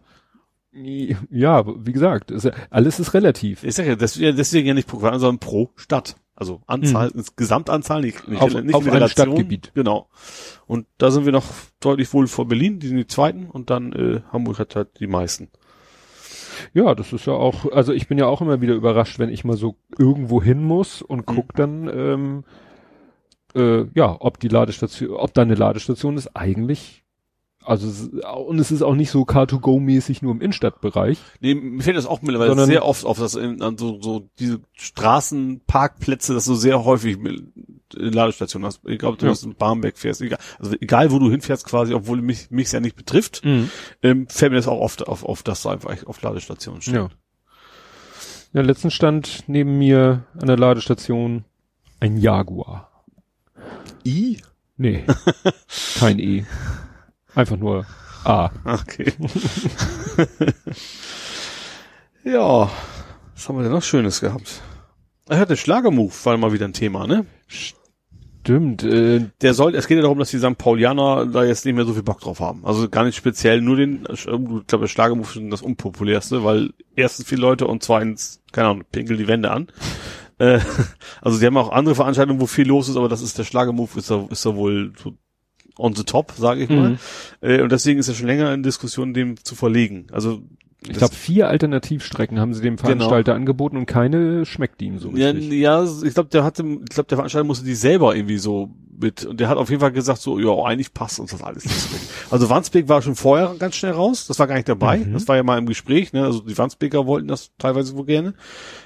Ja, 0.71 1.63
wie 1.85 1.93
gesagt, 1.93 2.31
ist 2.31 2.43
ja, 2.43 2.51
alles 2.69 2.99
ist 2.99 3.13
relativ. 3.13 3.63
Ich 3.63 3.75
sage 3.75 3.89
ja, 3.89 3.95
deswegen, 3.95 4.35
deswegen 4.35 4.67
ja 4.67 4.73
nicht 4.73 4.87
pro 4.87 4.97
Quadratmeter, 4.97 5.19
sondern 5.21 5.39
pro 5.39 5.71
Stadt. 5.75 6.15
Also 6.35 6.61
Anzahl, 6.67 7.11
Mhm. 7.13 7.23
Gesamtanzahl, 7.37 8.01
nicht, 8.01 8.27
nicht, 8.27 8.41
Auf- 8.41 8.53
nicht 8.53 8.73
auf 8.75 8.85
in 8.85 8.91
Relation. 8.91 9.27
Stadtgebiet. 9.27 9.71
Genau. 9.73 10.09
Und 10.67 10.85
da 10.97 11.11
sind 11.11 11.23
wir 11.25 11.31
noch 11.31 11.45
deutlich 11.79 12.11
wohl 12.13 12.27
vor 12.27 12.45
Berlin, 12.49 12.79
die 12.79 12.87
sind 12.89 12.97
die 12.97 13.07
zweiten 13.07 13.45
und 13.49 13.69
dann 13.69 13.93
äh, 13.93 14.21
Hamburg 14.33 14.59
hat 14.59 14.75
halt 14.75 14.99
die 14.99 15.07
meisten. 15.07 15.49
Ja, 16.73 16.95
das 16.95 17.13
ist 17.13 17.25
ja 17.25 17.33
auch, 17.33 17.71
also 17.71 17.93
ich 17.93 18.07
bin 18.07 18.17
ja 18.17 18.27
auch 18.27 18.41
immer 18.41 18.61
wieder 18.61 18.73
überrascht, 18.75 19.19
wenn 19.19 19.29
ich 19.29 19.43
mal 19.43 19.57
so 19.57 19.75
irgendwo 19.97 20.41
hin 20.41 20.63
muss 20.63 21.01
und 21.01 21.25
guck 21.25 21.53
dann, 21.55 21.89
ähm, 21.93 22.43
äh, 23.55 23.85
ja, 23.93 24.15
ob 24.19 24.39
die 24.39 24.47
Ladestation, 24.49 25.11
ob 25.11 25.33
da 25.33 25.41
eine 25.43 25.55
Ladestation 25.55 26.17
ist, 26.17 26.35
eigentlich, 26.35 27.03
also 27.63 27.87
und 28.45 28.59
es 28.59 28.71
ist 28.71 28.81
auch 28.83 28.93
nicht 28.95 29.09
so 29.09 29.23
Car2Go-mäßig 29.23 30.19
nur 30.21 30.33
im 30.33 30.41
Innenstadtbereich. 30.41 31.17
Nee, 31.39 31.55
mir 31.55 31.81
fällt 31.81 31.97
das 31.97 32.05
auch 32.05 32.21
mittlerweile 32.21 32.49
Sondern- 32.51 32.67
sehr 32.67 32.85
oft 32.85 33.05
auf, 33.05 33.17
dass 33.17 33.35
in, 33.35 33.61
an 33.61 33.77
so, 33.77 33.99
so 34.01 34.29
diese 34.39 34.59
Straßenparkplätze, 34.73 36.33
dass 36.33 36.45
du 36.45 36.55
sehr 36.55 36.83
häufig 36.85 37.17
mit 37.97 38.15
Ladestationen 38.15 38.65
hast. 38.65 38.81
Ich 38.85 38.99
glaube, 38.99 39.17
du 39.17 39.25
Ja. 39.25 39.31
hast 39.31 39.43
in 39.43 39.55
Barmbek 39.55 39.97
fährst, 39.97 40.21
egal, 40.21 40.39
also 40.59 40.75
egal 40.79 41.11
wo 41.11 41.19
du 41.19 41.29
hinfährst 41.29 41.65
quasi, 41.65 41.93
obwohl 41.93 42.21
mich 42.21 42.49
mich 42.51 42.71
ja 42.71 42.79
nicht 42.79 42.95
betrifft, 42.95 43.41
ähm, 43.43 43.69
fällt 44.27 44.51
mir 44.51 44.57
das 44.57 44.67
auch 44.67 44.79
oft 44.79 45.07
auf, 45.07 45.23
auf 45.23 45.43
dass 45.43 45.63
da 45.63 45.71
einfach 45.71 46.05
auf 46.05 46.21
Ladestationen 46.21 46.81
steht. 46.81 46.95
Ja. 46.95 47.09
Ja, 48.53 48.61
letztens 48.61 48.93
stand 48.93 49.43
neben 49.47 49.77
mir 49.77 50.25
an 50.39 50.47
der 50.47 50.57
Ladestation 50.57 51.43
ein 51.99 52.17
Jaguar. 52.17 53.03
I? 54.05 54.41
Nee, 54.77 55.05
kein 55.99 56.19
E. 56.19 56.45
Einfach 57.33 57.57
nur 57.57 57.85
A. 58.23 58.49
Okay. 58.65 59.13
ja, 62.23 62.69
was 63.33 63.49
haben 63.49 63.57
wir 63.57 63.63
denn 63.63 63.71
noch 63.71 63.83
Schönes 63.83 64.21
gehabt? 64.21 64.61
Er 65.27 65.39
hatte 65.39 65.57
Schlagermove, 65.57 66.13
war 66.25 66.37
mal 66.37 66.53
wieder 66.53 66.65
ein 66.65 66.73
Thema, 66.73 67.07
ne? 67.07 67.25
Stimmt, 67.47 68.83
äh, 68.83 69.29
Der 69.41 69.53
soll, 69.55 69.73
es 69.75 69.87
geht 69.87 69.95
ja 69.97 70.03
darum, 70.03 70.19
dass 70.19 70.29
die 70.29 70.37
St. 70.37 70.57
Paulianer 70.57 71.25
da 71.25 71.43
jetzt 71.43 71.65
nicht 71.65 71.73
mehr 71.73 71.85
so 71.85 71.93
viel 71.93 72.03
Bock 72.03 72.19
drauf 72.19 72.39
haben. 72.39 72.63
Also 72.63 72.87
gar 72.89 73.03
nicht 73.03 73.15
speziell 73.15 73.59
nur 73.59 73.75
den, 73.75 74.07
ich 74.13 74.23
glaube, 74.23 74.63
der 74.67 74.87
Schlagermove 74.87 75.39
ist 75.39 75.51
das 75.51 75.63
unpopulärste, 75.63 76.43
weil 76.43 76.71
erstens 76.95 77.27
viele 77.27 77.41
Leute 77.41 77.65
und 77.65 77.81
zweitens, 77.81 78.41
keine 78.51 78.67
Ahnung, 78.67 78.83
pinkeln 78.91 79.17
die 79.17 79.27
Wände 79.27 79.49
an. 79.49 79.67
Äh, 80.37 80.59
also 81.21 81.39
die 81.39 81.45
haben 81.47 81.57
auch 81.57 81.71
andere 81.71 81.95
Veranstaltungen, 81.95 82.39
wo 82.39 82.45
viel 82.45 82.67
los 82.67 82.87
ist, 82.87 82.97
aber 82.97 83.09
das 83.09 83.21
ist 83.23 83.37
der 83.39 83.45
Schlagermove, 83.45 83.97
ist 83.97 84.11
da, 84.11 84.27
ist 84.29 84.45
da 84.45 84.55
wohl 84.55 84.93
so 85.01 85.15
on 85.77 85.95
the 85.95 86.03
top, 86.03 86.31
sage 86.37 86.63
ich 86.63 86.69
mal. 86.69 86.91
Mhm. 86.91 86.97
Äh, 87.41 87.61
und 87.61 87.71
deswegen 87.71 87.99
ist 87.99 88.07
er 88.07 88.13
schon 88.13 88.27
länger 88.27 88.53
in 88.53 88.63
Diskussion, 88.63 89.13
dem 89.13 89.43
zu 89.43 89.55
verlegen. 89.55 90.07
Also 90.11 90.41
ich 90.87 90.97
glaube, 90.97 91.15
vier 91.15 91.47
Alternativstrecken 91.49 92.39
haben 92.39 92.53
sie 92.53 92.61
dem 92.61 92.77
Veranstalter 92.77 93.33
angeboten 93.33 93.77
und 93.77 93.85
keine 93.85 94.45
schmeckt 94.45 94.81
ihm 94.81 94.99
so 94.99 95.09
Ja, 95.11 95.29
richtig. 95.31 95.51
ja, 95.53 95.83
ich 96.03 96.13
glaube, 96.13 96.29
der 96.29 96.43
hatte, 96.43 96.63
ich 96.63 96.89
glaube, 96.89 97.07
der 97.07 97.17
Veranstalter 97.17 97.45
musste 97.45 97.65
die 97.65 97.75
selber 97.75 98.15
irgendwie 98.15 98.37
so 98.37 98.69
mit, 98.97 99.25
und 99.25 99.39
der 99.39 99.49
hat 99.49 99.57
auf 99.57 99.69
jeden 99.69 99.81
Fall 99.81 99.91
gesagt 99.91 100.21
so, 100.21 100.39
ja, 100.39 100.51
eigentlich 100.63 100.93
passt 100.93 101.19
uns 101.19 101.31
das 101.31 101.43
alles 101.43 101.65
nicht 101.65 101.75
so 101.79 101.89
richtig. 101.93 102.09
Also 102.31 102.49
Wandsbek 102.49 102.87
war 102.87 103.01
schon 103.01 103.15
vorher 103.15 103.53
ganz 103.59 103.75
schnell 103.75 103.91
raus, 103.91 104.25
das 104.27 104.39
war 104.39 104.47
gar 104.47 104.55
nicht 104.55 104.69
dabei, 104.69 104.99
Mhm. 104.99 105.13
das 105.13 105.27
war 105.27 105.35
ja 105.35 105.43
mal 105.43 105.57
im 105.57 105.65
Gespräch, 105.65 106.13
ne, 106.13 106.23
also 106.23 106.39
die 106.41 106.57
Wandsbeker 106.57 107.05
wollten 107.05 107.27
das 107.27 107.51
teilweise 107.57 107.95
wohl 107.97 108.05
gerne. 108.05 108.33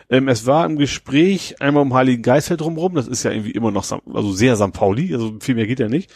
Ähm, 0.09 0.27
es 0.27 0.45
war 0.47 0.65
im 0.65 0.77
Gespräch 0.77 1.61
einmal 1.61 1.83
um 1.83 1.93
Heiligen 1.93 2.23
Geistfeld 2.23 2.61
drumherum, 2.61 2.95
das 2.95 3.07
ist 3.07 3.23
ja 3.23 3.31
irgendwie 3.31 3.51
immer 3.51 3.71
noch, 3.71 3.85
also 4.13 4.31
sehr 4.33 4.55
St. 4.55 4.73
Pauli, 4.73 5.13
also 5.13 5.35
viel 5.39 5.55
mehr 5.55 5.67
geht 5.67 5.79
ja 5.79 5.87
nicht. 5.89 6.11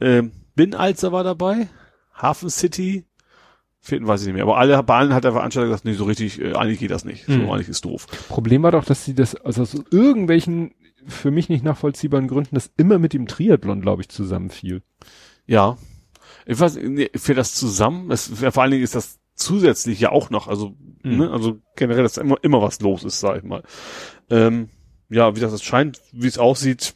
Ähm, 0.00 0.32
Binnenalzer 0.56 1.12
war 1.12 1.22
dabei, 1.24 1.68
Hafen 2.14 2.50
City, 2.50 3.04
vierten 3.86 4.06
weiß 4.06 4.20
ich 4.22 4.26
nicht 4.26 4.34
mehr, 4.34 4.42
aber 4.44 4.58
alle, 4.58 4.82
bei 4.82 4.96
allen 4.96 5.14
hat 5.14 5.24
der 5.24 5.32
Veranstalter 5.32 5.68
gesagt, 5.68 5.84
nee, 5.84 5.92
so 5.94 6.04
richtig, 6.04 6.40
äh, 6.40 6.54
eigentlich 6.54 6.80
geht 6.80 6.90
das 6.90 7.04
nicht, 7.04 7.24
so 7.26 7.32
Mhm. 7.32 7.50
eigentlich 7.50 7.68
ist 7.68 7.84
doof. 7.84 8.06
Problem 8.28 8.62
war 8.62 8.72
doch, 8.72 8.84
dass 8.84 9.04
sie 9.04 9.14
das, 9.14 9.34
also 9.36 9.62
aus 9.62 9.76
irgendwelchen 9.90 10.72
für 11.06 11.30
mich 11.30 11.48
nicht 11.48 11.62
nachvollziehbaren 11.64 12.26
Gründen, 12.26 12.56
das 12.56 12.70
immer 12.76 12.98
mit 12.98 13.12
dem 13.12 13.28
Triathlon, 13.28 13.80
glaube 13.80 14.02
ich, 14.02 14.08
zusammenfiel. 14.08 14.82
Ja. 15.46 15.78
Ich 16.46 16.58
weiß, 16.58 16.76
nee, 16.82 17.10
für 17.14 17.34
das 17.34 17.54
zusammen, 17.54 18.08
das, 18.08 18.26
vor 18.28 18.62
allen 18.62 18.72
Dingen 18.72 18.82
ist 18.82 18.96
das 18.96 19.20
zusätzlich 19.34 20.00
ja 20.00 20.10
auch 20.10 20.30
noch, 20.30 20.48
also, 20.48 20.74
Mhm. 21.04 21.16
ne, 21.18 21.30
also 21.30 21.60
generell, 21.76 22.02
dass 22.02 22.16
immer, 22.16 22.36
immer 22.42 22.60
was 22.60 22.80
los 22.80 23.04
ist, 23.04 23.20
sag 23.20 23.36
ich 23.38 23.44
mal. 23.44 23.62
Ähm, 24.30 24.68
ja, 25.08 25.36
wie 25.36 25.40
das, 25.40 25.52
das 25.52 25.62
scheint, 25.62 26.00
wie 26.12 26.26
es 26.26 26.38
aussieht, 26.38 26.94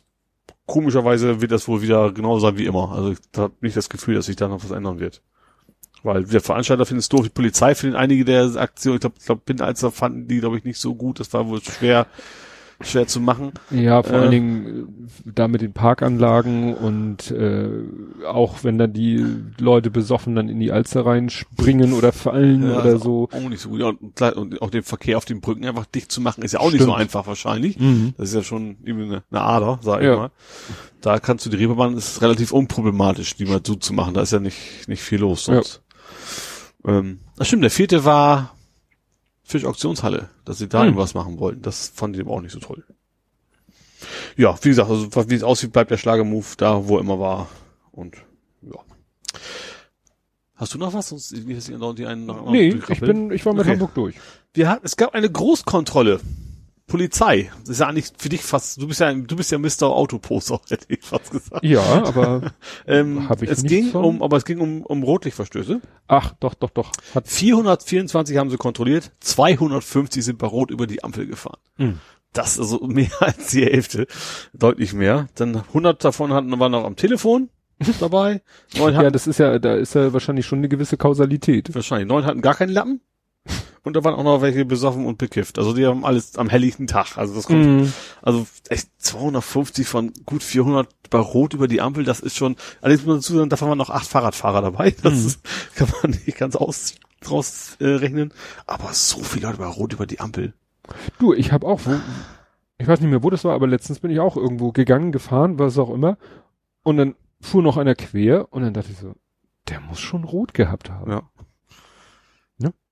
komischerweise 0.67 1.41
wird 1.41 1.53
das 1.53 1.69
wohl 1.69 1.83
wieder 1.83 2.12
genauso 2.12 2.41
sein 2.41 2.59
wie 2.59 2.67
immer. 2.67 2.91
Also 2.93 3.12
ich 3.12 3.19
habe 3.37 3.55
nicht 3.61 3.77
das 3.77 3.89
Gefühl, 3.89 4.15
dass 4.17 4.27
sich 4.27 4.37
da 4.37 4.49
noch 4.49 4.65
was 4.65 4.71
ändern 4.71 4.99
wird. 4.99 5.23
Weil 6.02 6.24
der 6.24 6.40
Veranstalter 6.40 6.86
findet 6.86 7.02
es 7.02 7.09
doof, 7.09 7.24
die 7.24 7.28
Polizei 7.31 7.74
findet 7.74 7.98
einige 7.98 8.24
der 8.24 8.44
Aktionen, 8.56 8.97
ich 8.97 9.01
glaube, 9.01 9.16
glaub, 9.24 9.44
Binnenalzer 9.44 9.90
fanden 9.90 10.28
die, 10.28 10.40
glaube 10.40 10.56
ich, 10.59 10.64
nicht 10.64 10.78
so 10.81 10.94
gut. 10.94 11.20
Das 11.20 11.32
war 11.35 11.47
wohl 11.48 11.60
schwer, 11.62 12.06
schwer 12.82 13.06
zu 13.06 13.20
machen. 13.20 13.52
Ja, 13.70 14.02
vor 14.02 14.14
Äh. 14.16 14.18
allen 14.20 14.31
Dingen 14.31 15.10
äh, 15.27 15.32
da 15.35 15.47
mit 15.48 15.60
den 15.60 15.74
Parkanlagen 15.74 16.72
und 16.74 17.31
äh, 17.31 17.68
auch 18.27 18.64
wenn 18.64 18.78
dann 18.78 18.94
die 18.94 19.23
Leute 19.58 19.91
besoffen 19.91 20.34
dann 20.34 20.49
in 20.49 20.58
die 20.58 20.73
Alster 20.73 21.05
reinspringen 21.05 21.92
oder 21.92 22.12
fallen 22.12 22.62
Ja, 22.70 22.81
oder 22.81 22.99
so. 22.99 23.28
Auch 23.33 23.49
nicht 23.50 23.60
so 23.60 23.68
gut. 23.68 23.81
Ja, 23.81 23.89
und, 23.89 24.36
und 24.36 24.62
auch 24.62 24.70
den 24.70 24.83
Verkehr 24.83 25.18
auf 25.18 25.26
den 25.26 25.42
Brücken 25.42 25.66
einfach 25.66 25.84
dicht 25.84 26.10
zu 26.10 26.23
machen, 26.23 26.42
ist 26.42 26.52
ja 26.52 26.60
auch 26.60 26.70
nicht 26.70 26.76
Stimmt. 26.76 26.92
so 26.92 26.94
einfach 26.94 27.26
wahrscheinlich. 27.26 27.78
Mhm. 27.78 28.15
Das 28.16 28.31
ist 28.31 28.34
ja 28.34 28.42
schon 28.42 28.78
irgendwie 28.83 29.05
eine, 29.05 29.23
eine 29.31 29.41
Ader, 29.42 29.78
sag 29.83 30.00
ich 30.00 30.07
Ja. 30.07 30.16
mal. 30.16 30.31
Da 31.02 31.18
kannst 31.18 31.44
du 31.47 31.50
die 31.50 31.57
Reeperbahn, 31.57 31.97
ist 31.97 32.20
relativ 32.23 32.52
unproblematisch, 32.52 33.34
die 33.36 33.44
mal 33.47 33.60
so 33.66 33.75
zu 33.75 33.92
machen. 33.94 34.12
Da 34.15 34.23
ist 34.23 34.33
ja 34.33 34.39
nicht, 34.39 34.86
nicht 34.89 35.02
viel 35.02 35.20
los 35.20 35.44
sonst. 35.44 35.83
Ähm, 36.84 37.20
das 37.36 37.48
stimmt, 37.48 37.62
der 37.62 37.70
vierte 37.70 38.05
war 38.05 38.55
Fischauktionshalle, 39.42 40.28
dass 40.44 40.58
sie 40.58 40.68
da 40.68 40.80
Hm. 40.80 40.86
irgendwas 40.86 41.14
machen 41.14 41.39
wollten. 41.39 41.62
Das 41.62 41.89
fand 41.94 42.14
ich 42.16 42.20
eben 42.20 42.30
auch 42.30 42.40
nicht 42.40 42.52
so 42.52 42.60
toll. 42.60 42.84
Ja, 44.36 44.56
wie 44.62 44.68
gesagt, 44.70 44.89
also 44.89 45.08
wie 45.28 45.34
es 45.34 45.42
aussieht, 45.42 45.72
bleibt 45.72 45.90
der 45.90 45.98
Schlagermove 45.98 46.56
da, 46.56 46.89
wo 46.89 46.97
er 46.97 47.00
immer 47.00 47.18
war. 47.20 47.48
Und 47.92 48.16
ja. 48.62 48.78
Hast 50.55 50.74
du 50.74 50.78
noch 50.78 50.92
was? 50.92 51.08
Sonst 51.08 51.47
wie 51.47 51.52
ist 51.52 51.68
noch 51.70 51.94
die 51.94 52.06
einen 52.06 52.26
noch 52.26 52.50
Nee, 52.50 52.78
ich 52.89 53.00
bin, 53.00 53.30
ich 53.30 53.44
war 53.44 53.52
mit 53.52 53.62
Okay. 53.62 53.72
Hamburg 53.72 53.94
durch. 53.94 54.14
Wir 54.55 54.68
hatten, 54.68 54.84
es 54.86 54.97
gab 54.97 55.14
eine 55.14 55.30
Großkontrolle. 55.30 56.20
Polizei. 56.91 57.51
Das 57.60 57.70
ist 57.70 57.81
ja 57.81 57.86
eigentlich 57.86 58.12
für 58.19 58.28
dich 58.28 58.43
fast, 58.43 58.83
du 58.83 58.89
bist 58.89 59.01
ja, 59.01 59.12
du 59.15 59.36
bist 59.36 59.51
ja 59.51 59.59
Mr. 59.59 59.85
Autoposter, 59.85 60.60
hätte 60.69 60.86
ich 60.89 61.02
fast 61.02 61.31
gesagt. 61.31 61.65
Ja, 61.65 61.81
aber 62.05 62.52
Ähm, 62.86 63.28
Hab 63.28 63.43
ich 63.43 63.51
es 63.51 63.62
ging 63.62 63.91
von. 63.91 64.05
um, 64.05 64.23
aber 64.23 64.36
es 64.36 64.44
ging 64.44 64.60
um, 64.60 64.83
um 64.83 65.02
Rotlichtverstöße. 65.02 65.81
ach, 66.09 66.35
doch, 66.41 66.55
doch, 66.55 66.70
doch. 66.70 66.93
Hat 67.15 67.28
424 67.28 68.36
haben 68.36 68.51
sie 68.51 68.57
kontrolliert, 68.57 69.12
250 69.20 70.25
sind 70.25 70.39
bei 70.39 70.47
Rot 70.47 70.70
über 70.70 70.86
die 70.86 71.02
Ampel 71.05 71.27
gefahren. 71.27 71.59
Mhm. 71.78 72.01
Das 72.33 72.52
ist 72.55 72.60
also 72.60 72.86
mehr 72.86 73.10
als 73.20 73.49
die 73.51 73.65
Hälfte, 73.65 74.07
deutlich 74.52 74.93
mehr. 74.93 75.28
Dann 75.36 75.57
100 75.57 76.05
davon 76.05 76.33
hatten 76.33 76.59
waren 76.59 76.73
noch 76.73 76.85
am 76.85 76.97
Telefon 76.97 77.49
dabei. 77.99 78.43
Neun 78.77 78.94
ja, 78.94 79.10
das 79.10 79.27
ist 79.27 79.39
ja, 79.39 79.59
da 79.59 79.75
ist 79.75 79.94
ja 79.94 80.12
wahrscheinlich 80.12 80.47
schon 80.47 80.59
eine 80.59 80.69
gewisse 80.69 80.97
Kausalität. 80.97 81.75
wahrscheinlich 81.75 82.09
neun 82.09 82.27
hatten 82.27 82.43
gar 82.43 82.55
keinen 82.55 82.73
Lappen. 82.73 83.01
Und 83.83 83.97
da 83.97 84.05
waren 84.05 84.15
auch 84.15 84.25
noch 84.25 84.42
welche 84.42 84.65
besoffen 84.67 85.07
und 85.07 85.17
bekifft. 85.18 85.59
Also 85.59 85.73
die 85.73 85.86
haben 85.86 86.05
alles 86.05 86.36
am 86.36 86.50
helllichten 86.50 86.86
Tag. 86.86 87.17
Also 87.17 87.34
das 87.34 87.47
kommt 87.47 87.65
Mhm. 87.65 87.92
Also 88.23 88.47
echt 88.68 88.91
250 88.99 89.86
von 89.89 90.12
gut 90.26 90.42
400 90.42 90.89
bei 91.09 91.18
Rot 91.18 91.55
über 91.55 91.67
die 91.67 91.81
Ampel, 91.81 92.05
das 92.05 92.20
ist 92.20 92.36
schon, 92.36 92.57
allerdings 92.81 93.02
muss 93.05 93.09
man 93.09 93.17
dazu 93.18 93.36
sagen, 93.36 93.49
davon 93.50 93.68
waren 93.68 93.78
noch 93.78 93.91
acht 93.91 94.07
Fahrradfahrer 94.07 94.62
dabei, 94.62 94.91
das 95.02 95.15
Mhm. 95.15 95.26
ist, 95.26 95.41
kann 95.75 95.89
man 96.02 96.10
nicht 96.12 96.36
ganz 96.39 96.55
aus, 96.57 96.94
draus 97.20 97.76
äh, 97.81 97.86
rechnen, 97.86 98.33
aber 98.67 98.92
so 98.92 99.23
viele 99.23 99.47
Leute 99.49 99.59
bei 99.59 99.67
Rot 99.67 99.92
über 99.92 100.07
die 100.07 100.20
Ampel. 100.20 100.52
Du, 101.18 101.33
ich 101.34 101.50
habe 101.52 101.67
auch, 101.67 101.81
wo, 101.84 101.99
ich 102.78 102.86
weiß 102.86 103.00
nicht 103.00 103.10
mehr, 103.10 103.23
wo 103.23 103.31
das 103.31 103.44
war, 103.44 103.55
aber 103.55 103.67
letztens 103.67 104.00
bin 104.00 104.10
ich 104.10 104.20
auch 104.20 104.36
irgendwo 104.36 104.70
gegangen, 104.73 105.10
gefahren, 105.10 105.59
was 105.59 105.78
auch 105.78 105.91
immer. 105.91 106.17
Und 106.83 106.97
dann 106.97 107.15
fuhr 107.41 107.62
noch 107.62 107.76
einer 107.76 107.94
quer 107.94 108.52
und 108.52 108.62
dann 108.62 108.75
dachte 108.75 108.91
ich 108.92 108.99
so, 108.99 109.15
der 109.68 109.81
muss 109.81 109.99
schon 110.00 110.25
rot 110.25 110.55
gehabt 110.55 110.91
haben. 110.91 111.10
Ja. 111.10 111.23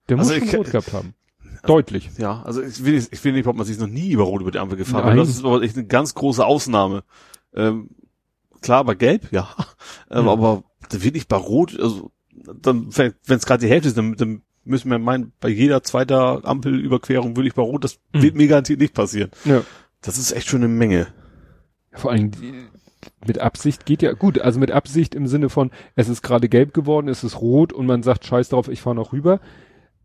Der 0.08 0.16
muss 0.16 0.30
Also 0.30 0.44
schon 0.46 0.56
rot 0.56 0.70
gehabt 0.70 0.92
haben. 0.92 1.14
Deutlich. 1.66 2.08
Ja, 2.18 2.42
also 2.42 2.62
ich 2.62 2.84
will 2.84 2.94
nicht, 2.94 3.12
ich 3.12 3.22
will 3.24 3.32
nicht, 3.32 3.46
ob 3.46 3.56
man 3.56 3.66
sich 3.66 3.78
noch 3.78 3.88
nie 3.88 4.10
über 4.12 4.22
Rot 4.24 4.40
über 4.42 4.50
die 4.50 4.58
Ampel 4.58 4.78
gefahren 4.78 5.04
hat. 5.04 5.18
Das 5.18 5.28
ist 5.28 5.44
aber 5.44 5.60
echt 5.62 5.76
eine 5.76 5.86
ganz 5.86 6.14
große 6.14 6.44
Ausnahme. 6.44 7.02
Ähm, 7.54 7.90
klar, 8.62 8.84
bei 8.84 8.94
Gelb, 8.94 9.32
ja, 9.32 9.48
ähm, 10.10 10.22
Mhm. 10.22 10.28
aber 10.28 10.62
wirklich 10.90 11.26
bei 11.28 11.36
Rot, 11.36 11.78
also 11.78 12.10
dann, 12.32 12.96
wenn 12.96 13.14
es 13.26 13.44
gerade 13.46 13.64
die 13.66 13.70
Hälfte 13.70 13.88
ist, 13.88 13.98
dann, 13.98 14.14
dann 14.14 14.42
müssen 14.64 14.90
wir 14.90 14.98
meinen, 14.98 15.32
bei 15.40 15.48
jeder 15.48 15.82
zweiter 15.82 16.44
Ampelüberquerung 16.44 17.36
würde 17.36 17.48
ich 17.48 17.54
bei 17.54 17.62
Rot, 17.62 17.84
das 17.84 17.98
Mhm. 18.12 18.22
wird 18.22 18.34
mir 18.36 18.46
garantiert 18.48 18.80
nicht 18.80 18.94
passieren. 18.94 19.30
Ja. 19.44 19.62
Das 20.00 20.16
ist 20.16 20.30
echt 20.32 20.48
schon 20.48 20.60
eine 20.62 20.68
Menge. 20.72 21.08
Vor 21.92 22.12
allem 22.12 22.30
mit 23.26 23.38
Absicht 23.40 23.84
geht 23.86 24.02
ja 24.02 24.12
gut. 24.12 24.38
Also 24.40 24.60
mit 24.60 24.70
Absicht 24.70 25.14
im 25.14 25.26
Sinne 25.26 25.48
von, 25.48 25.70
es 25.96 26.08
ist 26.08 26.22
gerade 26.22 26.48
gelb 26.48 26.72
geworden, 26.74 27.08
es 27.08 27.24
ist 27.24 27.40
rot 27.40 27.72
und 27.72 27.86
man 27.86 28.02
sagt, 28.04 28.24
scheiß 28.24 28.50
drauf, 28.50 28.68
ich 28.68 28.80
fahre 28.80 28.94
noch 28.96 29.12
rüber. 29.12 29.40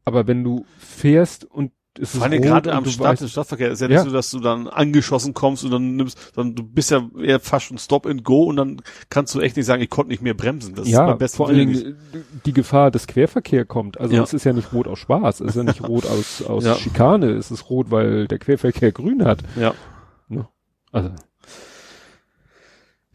Aber 0.06 0.28
wenn 0.28 0.44
du 0.44 0.66
fährst 0.78 1.46
und 1.46 1.72
ist 2.00 2.14
Vor 2.14 2.22
es 2.22 2.32
allem 2.32 2.42
gerade 2.42 2.74
am 2.74 2.86
Start, 2.86 3.22
im 3.22 3.28
Stadtverkehr 3.28 3.70
ist 3.70 3.80
ja, 3.80 3.88
Ja. 3.88 3.98
nicht 4.00 4.10
so, 4.10 4.12
dass 4.12 4.32
du 4.32 4.40
dann 4.40 4.68
angeschossen 4.68 5.36
kommst 5.36 5.64
und 5.64 5.70
dann 5.70 5.96
nimmst, 5.96 6.18
sondern 6.34 6.56
du 6.56 6.64
bist 6.64 6.90
ja 6.90 7.08
eher 7.22 7.40
fast 7.40 7.66
schon 7.68 7.78
Stop 7.78 8.08
and 8.08 8.24
Go 8.24 8.46
und 8.46 8.56
dann 8.56 8.82
kannst 9.12 9.36
du 9.36 9.42
echt 9.42 9.56
nicht 9.58 9.68
sagen, 9.68 9.84
ich 9.84 9.92
konnte 9.92 10.10
nicht 10.10 10.24
mehr 10.24 10.34
bremsen. 10.34 10.74
Das 10.74 10.88
ist 10.88 10.92
ja, 10.92 11.06
beim 11.06 11.20
besten 11.20 11.38
vor 11.38 11.50
allen 11.50 11.58
Dingen 11.60 11.76
äh, 11.76 11.94
die 12.48 12.54
Gefahr, 12.54 12.90
dass 12.90 13.06
Querverkehr 13.06 13.66
kommt. 13.66 14.00
Also 14.00 14.16
Ja. 14.16 14.24
es 14.24 14.34
ist 14.34 14.44
ja 14.44 14.54
nicht 14.54 14.74
rot 14.74 14.88
aus 14.88 14.98
Spaß, 14.98 15.42
es 15.42 15.50
ist 15.50 15.56
ja 15.56 15.62
nicht 15.64 15.82
rot 15.88 16.08
aus, 16.08 16.42
aus 16.42 16.66
Ja. 16.66 16.76
Schikane, 16.78 17.28
es 17.30 17.52
ist 17.52 17.70
rot, 17.70 17.92
weil 17.92 18.28
der 18.28 18.40
Querverkehr 18.40 18.92
grün 18.92 19.24
hat. 19.24 19.44
Ja. 19.56 19.76
Also, 20.92 21.12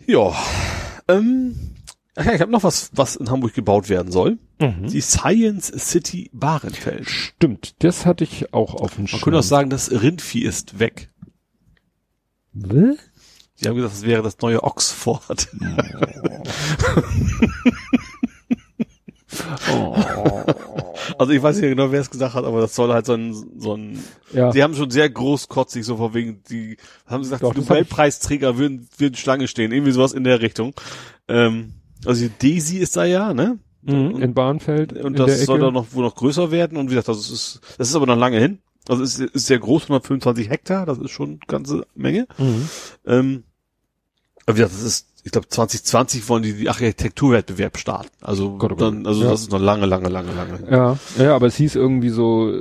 Ja. 0.07 0.33
Ähm, 1.09 1.57
ach 2.19 2.25
ja, 2.27 2.35
ich 2.35 2.41
habe 2.41 2.53
noch 2.53 2.63
was, 2.65 2.91
was 2.95 3.17
in 3.17 3.31
Hamburg 3.31 3.55
gebaut 3.55 3.89
werden 3.89 4.13
soll. 4.13 4.39
Mhm. 4.61 4.89
Die 4.89 5.01
Science 5.01 5.73
City 5.77 6.31
Bahrenfeld. 6.33 7.09
stimmt, 7.09 7.75
das 7.83 8.05
hatte 8.07 8.25
ich 8.25 8.53
auch 8.53 8.75
auf 8.75 8.97
dem 8.97 9.07
Man 9.11 9.21
könnte 9.21 9.39
auch 9.39 9.43
sagen, 9.43 9.71
das 9.71 9.91
Rindvieh 9.91 10.43
ist 10.43 10.79
weg. 10.79 11.11
Was? 12.53 12.97
Sie 13.55 13.69
haben 13.69 13.77
gesagt, 13.77 13.95
das 13.95 14.03
wäre 14.03 14.23
das 14.23 14.39
neue 14.41 14.63
Oxford. 14.63 15.49
Oh. 19.73 19.97
Also 21.19 21.33
ich 21.33 21.43
weiß 21.43 21.57
nicht 21.57 21.71
genau, 21.71 21.91
wer 21.91 22.01
es 22.01 22.11
gesagt 22.11 22.35
hat, 22.35 22.45
aber 22.45 22.61
das 22.61 22.75
soll 22.75 22.93
halt 22.93 23.07
so 23.07 23.15
ein, 23.15 23.33
so 23.59 23.75
ein, 23.75 23.99
Ja. 24.33 24.51
die 24.53 24.63
haben 24.63 24.75
schon 24.75 24.91
sehr 24.91 25.09
großkotzig 25.09 25.85
so 25.85 25.97
vor 25.97 26.13
wegen, 26.15 26.43
die 26.51 26.77
haben 27.07 27.25
sie 27.25 27.31
gesagt, 27.31 27.43
Doch, 27.43 27.55
die 27.55 27.61
Nobelpreisträger 27.61 28.59
würden, 28.59 28.89
würden 28.99 29.15
Schlange 29.17 29.49
stehen, 29.49 29.73
irgendwie 29.73 29.93
sowas 29.93 30.13
in 30.13 30.23
der 30.25 30.41
Richtung. 30.43 30.75
Ähm, 31.27 31.73
also 32.05 32.27
die 32.27 32.33
Daisy 32.55 32.79
ist 32.79 32.97
da 32.97 33.05
ja, 33.05 33.35
ne? 33.35 33.59
Mhm, 33.83 34.21
in 34.23 34.35
Bahnfeld. 34.35 34.93
Und 34.93 35.19
das 35.19 35.45
soll 35.45 35.61
dann 35.61 35.75
noch 35.75 35.93
wohl 35.93 36.03
noch 36.03 36.15
größer 36.17 36.51
werden 36.51 36.77
und 36.77 36.87
wie 36.91 36.95
gesagt, 36.95 37.09
das 37.09 37.31
ist, 37.31 37.61
das 37.79 37.89
ist 37.89 37.95
aber 37.95 38.07
noch 38.07 38.17
lange 38.17 38.39
hin. 38.39 38.59
Also 38.89 39.03
es 39.03 39.19
ist, 39.19 39.35
ist 39.35 39.47
sehr 39.47 39.59
groß, 39.59 39.85
125 39.85 40.49
Hektar, 40.49 40.87
das 40.87 40.99
ist 40.99 41.11
schon 41.11 41.29
eine 41.31 41.39
ganze 41.47 41.87
Menge. 41.95 42.27
Mhm. 42.39 42.69
Ähm, 43.07 43.43
aber 44.47 44.57
wie 44.57 44.61
gesagt, 44.63 44.75
das 44.77 44.83
ist, 44.83 45.07
ich 45.25 45.33
glaube 45.33 45.49
2020 45.49 46.29
wollen 46.29 46.43
die 46.43 46.55
die 46.55 46.69
Architekturwettbewerb 46.69 47.77
starten. 47.77 48.11
Also 48.21 48.57
Gott, 48.57 48.73
oh 48.73 48.77
Gott. 48.77 48.81
dann, 48.81 49.07
also 49.07 49.23
Ja. 49.25 49.31
das 49.31 49.43
ist 49.43 49.53
noch 49.53 49.61
lange, 49.61 49.87
lange, 49.87 50.09
lange, 50.09 50.33
lange. 50.33 50.57
hin. 50.59 50.67
Ja, 50.71 50.99
ja, 51.19 51.35
aber 51.37 51.47
es 51.47 51.57
hieß 51.57 51.75
irgendwie 51.77 52.09
so, 52.09 52.61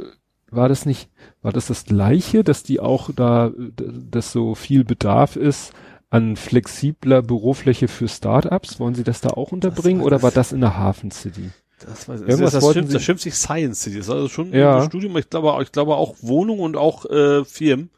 war 0.52 0.68
das 0.70 0.86
nicht, 0.86 1.10
war 1.42 1.54
das 1.54 1.68
das 1.68 1.86
Gleiche, 1.86 2.44
dass 2.44 2.64
die 2.64 2.80
auch 2.80 3.10
da, 3.16 3.52
dass 3.78 4.32
so 4.32 4.54
viel 4.56 4.84
Bedarf 4.84 5.36
ist 5.36 5.72
an 6.10 6.36
flexibler 6.36 7.22
Bürofläche 7.22 7.88
für 7.88 8.08
Startups? 8.08 8.80
Wollen 8.80 8.96
sie 8.96 9.04
das 9.04 9.22
da 9.22 9.30
auch 9.30 9.52
unterbringen 9.52 10.02
oder 10.02 10.18
das- 10.18 10.24
war 10.24 10.32
das 10.32 10.52
in 10.52 10.62
der 10.62 10.78
Hafen 10.78 11.12
City? 11.12 11.50
Das, 11.86 12.10
weiß 12.10 12.22
ich, 12.22 12.28
Irgendwas 12.28 12.54
das, 12.54 12.64
das, 12.64 12.74
schimpft, 12.74 12.94
das 12.96 13.04
schimpft 13.04 13.24
sich 13.24 13.36
Science 13.36 13.82
City. 13.84 13.98
Das 13.98 14.08
ist 14.08 14.12
also 14.14 14.30
schon 14.30 14.52
Ja. 14.52 14.78
ein 14.80 14.88
Studium. 14.88 15.16
Ich 15.18 15.30
glaube, 15.30 15.62
ich 15.62 15.72
glaube 15.72 15.96
auch 15.96 16.16
Wohnung 16.22 16.60
und 16.60 16.76
auch 16.76 17.06
äh, 17.06 17.46
Firmen. 17.46 17.92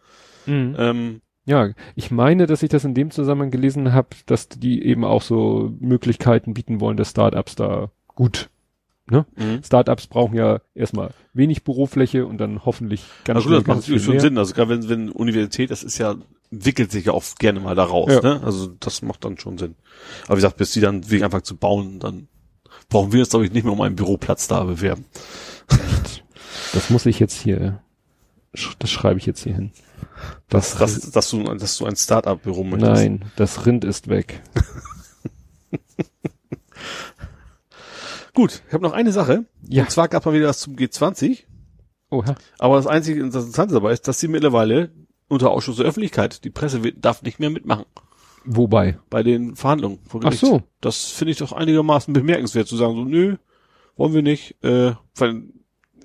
Mhm. 0.46 0.76
Ähm, 0.78 1.22
Ja, 1.46 1.70
ich 1.96 2.12
meine, 2.12 2.46
dass 2.46 2.62
ich 2.62 2.70
das 2.70 2.84
in 2.84 2.94
dem 2.94 3.10
Zusammenhang 3.10 3.52
gelesen 3.52 3.94
habe, 3.94 4.10
dass 4.26 4.50
die 4.50 4.84
eben 4.84 5.06
auch 5.06 5.22
so 5.22 5.72
Möglichkeiten 5.80 6.54
bieten 6.54 6.80
wollen, 6.82 6.98
dass 6.98 7.12
Startups 7.12 7.56
da 7.56 7.90
gut. 8.16 8.50
Ne? 9.10 9.26
mhm. 9.38 9.64
Startups 9.64 10.06
brauchen 10.08 10.36
ja 10.36 10.60
erstmal 10.76 11.12
wenig 11.34 11.64
Bürofläche 11.64 12.28
und 12.28 12.38
dann 12.38 12.64
hoffentlich 12.66 13.04
ganz 13.24 13.38
Also 13.38 13.48
schnell 13.50 13.60
das 13.60 13.68
macht 13.68 13.78
natürlich 13.80 14.04
schon 14.04 14.14
mehr. 14.16 14.22
Sinn. 14.22 14.38
Also 14.38 14.54
gerade 14.54 14.70
wenn, 14.70 14.90
wenn 14.90 15.10
Universität, 15.10 15.72
das 15.72 15.82
ist 15.84 15.98
ja, 15.98 16.16
entwickelt 16.52 16.92
sich 16.92 17.06
ja 17.06 17.14
oft 17.14 17.40
gerne 17.40 17.60
mal 17.60 17.76
daraus. 17.76 18.12
Ja. 18.12 18.22
Ne? 18.22 18.42
Also 18.44 18.68
das 18.80 19.02
macht 19.02 19.26
dann 19.26 19.38
schon 19.38 19.58
Sinn. 19.58 19.76
Aber 20.26 20.34
wie 20.34 20.42
gesagt, 20.42 20.58
bis 20.58 20.72
die 20.72 20.82
dann 20.82 21.10
wegen 21.10 21.24
einfach 21.24 21.42
zu 21.42 21.56
bauen, 21.56 22.00
dann 22.00 22.28
brauchen 22.90 23.14
wir 23.14 23.20
uns, 23.22 23.30
glaube 23.30 23.46
ich, 23.46 23.52
nicht 23.52 23.64
mehr 23.64 23.74
um 23.74 23.82
einen 23.82 23.96
Büroplatz 23.96 24.48
da 24.48 24.64
bewerben. 24.64 25.06
Das 26.74 26.90
muss 26.92 27.06
ich 27.08 27.20
jetzt 27.20 27.40
hier, 27.40 27.82
das 28.80 28.92
schreibe 28.92 29.18
ich 29.18 29.26
jetzt 29.26 29.44
hier 29.44 29.56
hin. 29.56 29.72
Dass, 30.50 30.78
dass, 30.78 31.12
dass, 31.12 31.30
du, 31.30 31.44
dass 31.44 31.78
du 31.78 31.86
ein 31.86 31.96
Start-up-Büro 31.96 32.64
möchtest. 32.64 32.92
Nein, 32.92 33.32
das 33.38 33.66
Rind 33.66 33.84
ist 33.84 34.08
weg. 34.08 34.42
Gut, 38.34 38.62
ich 38.68 38.74
habe 38.74 38.84
noch 38.84 38.94
eine 38.94 39.12
Sache. 39.12 39.46
Ja. 39.68 39.84
Und 39.84 39.92
zwar 39.92 40.08
gab 40.10 40.26
mal 40.26 40.34
wieder 40.34 40.48
was 40.48 40.60
zum 40.60 40.76
G20. 40.76 41.46
Oha. 42.12 42.36
Aber 42.58 42.76
das 42.78 42.88
einzige 42.88 43.22
Interessante 43.22 43.74
dabei 43.74 43.94
ist, 43.94 44.08
dass 44.08 44.20
sie 44.20 44.28
mittlerweile 44.28 44.92
unter 45.30 45.52
Ausschuss 45.52 45.78
der 45.78 45.86
Öffentlichkeit, 45.86 46.44
die 46.44 46.50
Presse 46.50 46.84
wird, 46.84 46.98
darf 47.06 47.22
nicht 47.22 47.40
mehr 47.40 47.50
mitmachen 47.50 47.86
Wobei? 48.46 48.98
bei 49.10 49.24
den 49.24 49.56
Verhandlungen. 49.56 50.00
vor 50.08 50.20
Ach 50.22 50.26
Gericht. 50.26 50.42
so. 50.42 50.64
Das 50.82 51.06
finde 51.06 51.32
ich 51.32 51.38
doch 51.38 51.52
einigermaßen 51.54 52.14
bemerkenswert 52.14 52.68
zu 52.68 52.76
sagen, 52.78 52.96
so, 52.96 53.04
nö, 53.04 53.38
wollen 53.96 54.14
wir 54.14 54.22
nicht. 54.24 54.56
Äh, 54.64 54.94
weil 55.16 55.44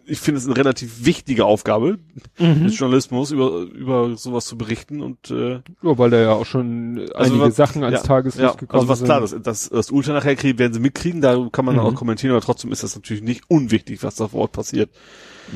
ich 0.06 0.18
finde 0.18 0.38
es 0.38 0.44
eine 0.46 0.54
relativ 0.58 1.06
wichtige 1.06 1.46
Aufgabe 1.46 1.98
des 2.38 2.78
Journalismus, 2.78 3.30
über, 3.30 3.60
über 3.62 4.14
sowas 4.18 4.44
zu 4.44 4.58
berichten 4.58 5.00
und 5.00 5.30
äh, 5.30 5.54
Ja, 5.82 5.96
weil 5.96 6.10
da 6.10 6.20
ja 6.20 6.32
auch 6.32 6.44
schon 6.44 6.98
Also 7.14 7.32
einige 7.32 7.40
was- 7.48 7.56
Sachen 7.56 7.82
ans 7.84 8.00
ja, 8.02 8.06
Tageslicht 8.06 8.44
ja, 8.44 8.52
gekommen 8.54 8.80
also 8.80 8.88
was 8.88 8.98
sind. 8.98 9.06
klar, 9.06 9.20
das, 9.22 9.34
das, 9.42 9.70
das 9.70 9.90
Ultra 9.90 10.12
nachher 10.12 10.36
kriegen, 10.36 10.58
werden 10.58 10.74
sie 10.74 10.80
mitkriegen, 10.80 11.22
da 11.22 11.48
kann 11.50 11.64
man 11.64 11.76
Mhm. 11.76 11.80
auch 11.80 11.94
kommentieren, 11.94 12.32
aber 12.34 12.42
trotzdem 12.44 12.70
ist 12.70 12.82
das 12.82 12.94
natürlich 12.94 13.22
nicht 13.22 13.44
unwichtig, 13.48 14.02
was 14.02 14.16
da 14.16 14.28
vor 14.28 14.42
Ort 14.42 14.52
passiert. 14.52 14.90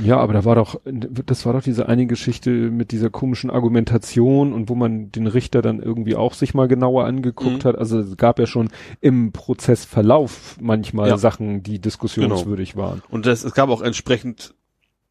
Ja, 0.05 0.19
aber 0.19 0.33
da 0.35 0.45
war 0.45 0.55
doch, 0.55 0.81
das 0.85 1.47
war 1.47 1.55
doch 1.55 1.63
diese 1.63 1.89
eine 1.89 2.07
Geschichte 2.07 2.51
mit 2.51 2.93
dieser 2.93 3.11
komischen 3.11 3.51
Argumentation 3.51 4.53
und 4.53 4.69
wo 4.69 4.75
man 4.75 5.11
den 5.13 5.27
Richter 5.27 5.63
dann 5.63 5.81
irgendwie 5.81 6.15
auch 6.15 6.35
sich 6.35 6.53
mal 6.55 6.69
genauer 6.69 7.05
angeguckt 7.07 7.65
Mhm. 7.65 7.69
hat. 7.69 7.79
Also 7.79 7.99
es 8.01 8.17
gab 8.17 8.39
ja 8.39 8.47
schon 8.47 8.69
im 9.01 9.33
Prozessverlauf 9.33 10.57
manchmal 10.61 11.09
Ja. 11.09 11.19
Sachen, 11.19 11.63
die 11.63 11.79
diskussionswürdig 11.79 12.77
waren. 12.77 13.03
Und 13.11 13.27
das, 13.27 13.45
es 13.45 13.55
gab 13.55 13.71
auch 13.71 13.83
entsprechend 13.83 14.55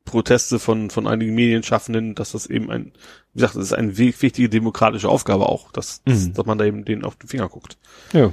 Proteste 0.05 0.57
von, 0.59 0.89
von 0.89 1.05
einigen 1.05 1.35
Medienschaffenden, 1.35 2.15
dass 2.15 2.31
das 2.31 2.45
eben 2.45 2.69
ein, 2.71 2.93
wie 3.33 3.39
gesagt, 3.41 3.55
das 3.55 3.63
ist 3.63 3.73
eine 3.73 3.97
wi- 3.97 4.13
wichtige 4.19 4.47
demokratische 4.47 5.09
Aufgabe 5.09 5.49
auch, 5.49 5.71
dass, 5.73 6.01
dass, 6.05 6.27
Mhm. 6.27 6.33
dass 6.33 6.45
man 6.45 6.57
da 6.57 6.63
eben 6.65 6.85
denen 6.85 7.03
auf 7.03 7.15
den 7.17 7.27
Finger 7.27 7.49
guckt. 7.49 7.77
Ja. 8.13 8.31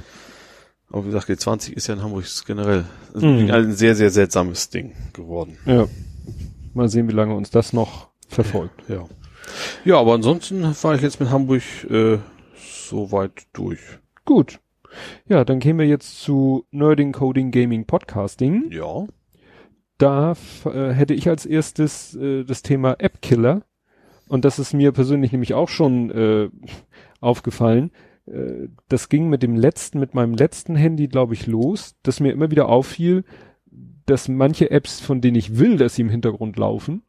Aber 0.89 1.03
wie 1.03 1.07
gesagt, 1.07 1.27
G20 1.29 1.73
ist 1.73 1.87
ja 1.87 1.95
in 1.95 2.03
Hamburg 2.03 2.23
generell 2.45 2.85
Mhm. 3.13 3.49
ein 3.51 3.71
sehr, 3.73 3.95
sehr 3.95 4.09
seltsames 4.11 4.69
Ding 4.69 4.93
geworden. 5.13 5.57
Ja. 5.65 5.87
Mal 6.73 6.89
sehen, 6.89 7.07
wie 7.07 7.13
lange 7.13 7.35
uns 7.35 7.49
das 7.51 7.73
noch 7.73 8.09
verfolgt. 8.27 8.83
Ja. 8.89 9.05
Ja, 9.83 9.99
aber 9.99 10.13
ansonsten 10.13 10.63
war 10.81 10.95
ich 10.95 11.01
jetzt 11.01 11.19
mit 11.19 11.29
Hamburg 11.29 11.61
äh, 11.89 12.17
soweit 12.57 13.43
durch. 13.53 13.79
Gut. 14.25 14.59
Ja, 15.27 15.43
dann 15.45 15.59
gehen 15.59 15.77
wir 15.77 15.85
jetzt 15.85 16.21
zu 16.21 16.65
Nerding, 16.71 17.11
Coding, 17.11 17.51
Gaming, 17.51 17.85
Podcasting. 17.85 18.71
Ja. 18.71 19.05
Da 19.97 20.33
äh, 20.65 20.91
hätte 20.91 21.13
ich 21.13 21.29
als 21.29 21.45
erstes 21.45 22.15
äh, 22.15 22.43
das 22.43 22.61
Thema 22.61 22.95
App 22.99 23.21
Killer. 23.21 23.63
Und 24.27 24.45
das 24.45 24.59
ist 24.59 24.73
mir 24.73 24.91
persönlich 24.91 25.31
nämlich 25.31 25.53
auch 25.53 25.69
schon 25.69 26.09
äh, 26.11 26.49
aufgefallen. 27.21 27.91
Äh, 28.25 28.69
das 28.89 29.09
ging 29.09 29.29
mit 29.29 29.43
dem 29.43 29.55
letzten, 29.55 29.99
mit 29.99 30.13
meinem 30.13 30.33
letzten 30.33 30.75
Handy, 30.75 31.07
glaube 31.07 31.33
ich, 31.33 31.47
los, 31.47 31.95
dass 32.03 32.19
mir 32.19 32.31
immer 32.31 32.51
wieder 32.51 32.67
auffiel, 32.67 33.23
dass 34.05 34.27
manche 34.27 34.69
Apps, 34.71 34.99
von 34.99 35.21
denen 35.21 35.35
ich 35.35 35.57
will, 35.57 35.77
dass 35.77 35.95
sie 35.95 36.01
im 36.03 36.09
Hintergrund 36.09 36.57
laufen, 36.57 37.03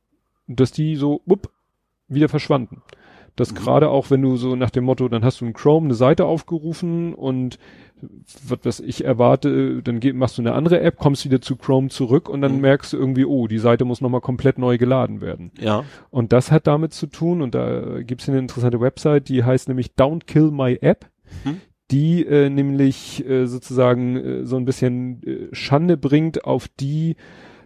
dass 0.46 0.72
die 0.72 0.96
so 0.96 1.20
upp, 1.26 1.50
wieder 2.08 2.28
verschwanden. 2.28 2.82
Das 3.34 3.50
Mhm. 3.52 3.56
gerade 3.56 3.88
auch, 3.90 4.10
wenn 4.10 4.22
du 4.22 4.36
so 4.36 4.56
nach 4.56 4.70
dem 4.70 4.84
Motto, 4.84 5.08
dann 5.08 5.24
hast 5.24 5.40
du 5.40 5.44
in 5.44 5.52
Chrome 5.52 5.86
eine 5.86 5.94
Seite 5.94 6.24
aufgerufen 6.24 7.12
und 7.14 7.58
was, 8.48 8.58
was 8.62 8.80
ich 8.80 9.04
erwarte, 9.04 9.82
dann 9.82 10.00
machst 10.14 10.38
du 10.38 10.42
eine 10.42 10.52
andere 10.54 10.80
App, 10.80 10.98
kommst 10.98 11.24
wieder 11.24 11.40
zu 11.40 11.56
Chrome 11.56 11.88
zurück 11.88 12.28
und 12.28 12.40
dann 12.42 12.54
Mhm. 12.56 12.60
merkst 12.60 12.92
du 12.92 12.96
irgendwie, 12.96 13.24
oh, 13.24 13.46
die 13.46 13.58
Seite 13.58 13.84
muss 13.84 14.00
nochmal 14.00 14.20
komplett 14.20 14.56
neu 14.58 14.78
geladen 14.78 15.20
werden. 15.20 15.50
Ja. 15.58 15.84
Und 16.10 16.32
das 16.32 16.50
hat 16.52 16.66
damit 16.66 16.92
zu 16.94 17.06
tun, 17.08 17.42
und 17.42 17.54
da 17.54 18.00
gibt's 18.02 18.24
hier 18.26 18.32
eine 18.34 18.40
interessante 18.42 18.80
Website, 18.80 19.28
die 19.28 19.44
heißt 19.44 19.68
nämlich 19.68 19.92
Don't 19.98 20.24
Kill 20.26 20.50
My 20.50 20.78
App, 20.80 21.06
Mhm. 21.44 21.60
Die 21.90 22.24
äh, 22.26 22.50
nämlich 22.50 23.24
äh, 23.28 23.46
sozusagen 23.46 24.16
äh, 24.16 24.44
so 24.44 24.56
ein 24.56 24.64
bisschen 24.64 25.22
äh, 25.22 25.48
Schande 25.54 25.96
bringt 25.96 26.44
auf 26.44 26.66
die 26.68 27.16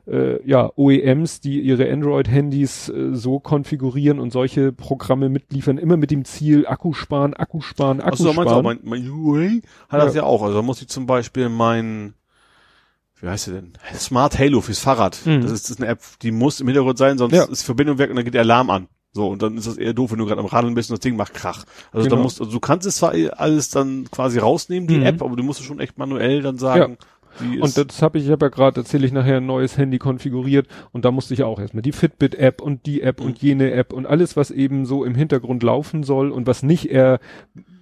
äh, 0.07 0.45
ja, 0.49 0.71
OEMs, 0.77 1.41
die 1.41 1.61
ihre 1.61 1.91
Android-Handys 1.91 2.89
äh, 2.89 3.15
so 3.15 3.39
konfigurieren 3.39 4.19
und 4.19 4.33
solche 4.33 4.73
Programme 4.73 5.29
mitliefern, 5.29 5.79
immer 5.79 5.97
mit 5.97 6.11
dem 6.11 6.25
Ziel 6.25 6.67
Akku 6.67 6.93
sparen, 6.95 7.35
Akku 7.35 7.61
sparen, 7.61 8.01
Akku 8.01 8.11
Achso, 8.15 8.25
du 8.25 8.31
auch, 8.31 8.43
sparen. 8.43 8.65
mein, 8.65 8.79
mein 8.83 9.09
UA 9.11 9.61
hat 9.89 10.01
das 10.03 10.15
Ja. 10.15 10.23
ja 10.23 10.27
auch. 10.27 10.43
Also 10.43 10.57
da 10.57 10.63
muss 10.63 10.81
ich 10.83 10.89
zum 10.89 11.07
Beispiel 11.07 11.49
mein, 11.49 12.15
wie 13.21 13.29
heißt 13.29 13.49
der 13.49 13.55
denn? 13.55 13.73
Smart 13.95 14.39
Halo 14.39 14.61
fürs 14.63 14.81
Fahrrad. 14.81 15.21
Mhm. 15.27 15.43
Das, 15.43 15.53
ist, 15.53 15.65
das 15.65 15.71
ist 15.73 15.81
eine 15.81 15.89
App, 15.91 16.01
die 16.23 16.33
muss 16.33 16.61
im 16.61 16.67
Hintergrund 16.67 16.99
sein, 16.99 17.17
sonst 17.19 17.35
Ja. 17.35 17.45
ist 17.45 17.63
Verbindung 17.63 17.99
weg 17.99 18.11
und 18.11 18.17
dann 18.17 18.25
geht 18.25 18.35
der 18.35 18.41
Alarm 18.43 18.71
an. 18.71 18.89
So, 19.13 19.29
und 19.29 19.43
dann 19.43 19.57
ist 19.57 19.67
das 19.67 19.77
eher 19.77 19.93
doof, 19.93 20.13
wenn 20.13 20.19
du 20.19 20.27
gerade 20.27 20.41
am 20.41 20.47
Radeln 20.47 20.75
bist 20.75 20.91
und 20.91 20.95
das 20.99 21.01
Ding 21.03 21.17
macht 21.17 21.35
Krach. 21.35 21.65
Also 21.93 22.07
da 22.09 22.15
Genau. 22.15 22.23
musst, 22.23 22.41
also 22.41 22.53
du 22.53 22.61
kannst 22.61 22.87
es 22.87 22.97
zwar 22.97 23.13
alles 23.39 23.69
dann 23.71 24.09
quasi 24.11 24.39
rausnehmen, 24.39 24.87
die 24.87 24.99
Mhm. 24.99 25.03
App, 25.07 25.23
aber 25.23 25.35
du 25.35 25.43
musst 25.43 25.59
es 25.61 25.67
schon 25.67 25.81
echt 25.81 25.99
manuell 25.99 26.43
dann 26.43 26.59
sagen, 26.59 26.97
die 27.20 27.20
Und 27.61 27.77
das 27.77 28.03
habe 28.03 28.19
ich, 28.19 28.25
ich 28.27 28.31
habe 28.31 28.47
ja 28.47 28.51
gerade, 28.51 28.81
erzähle 28.81 29.07
ich 29.07 29.13
nachher, 29.13 29.39
ein 29.39 29.47
neues 29.47 29.77
Handy 29.79 29.99
konfiguriert 29.99 30.67
und 30.93 31.05
da 31.05 31.11
musste 31.11 31.35
ich 31.35 31.43
auch 31.43 31.59
erstmal 31.61 31.83
die 31.83 31.93
Fitbit-App 31.93 32.61
und 32.61 32.87
die 32.87 33.03
App 33.03 33.21
Mhm. 33.21 33.27
und 33.27 33.39
jene 33.43 33.73
App 33.73 33.93
und 33.93 34.07
alles, 34.07 34.37
was 34.37 34.51
eben 34.51 34.85
so 34.87 35.05
im 35.05 35.15
Hintergrund 35.15 35.63
laufen 35.63 36.03
soll 36.03 36.31
und 36.31 36.47
was 36.47 36.63
nicht 36.63 36.91
er 36.91 37.21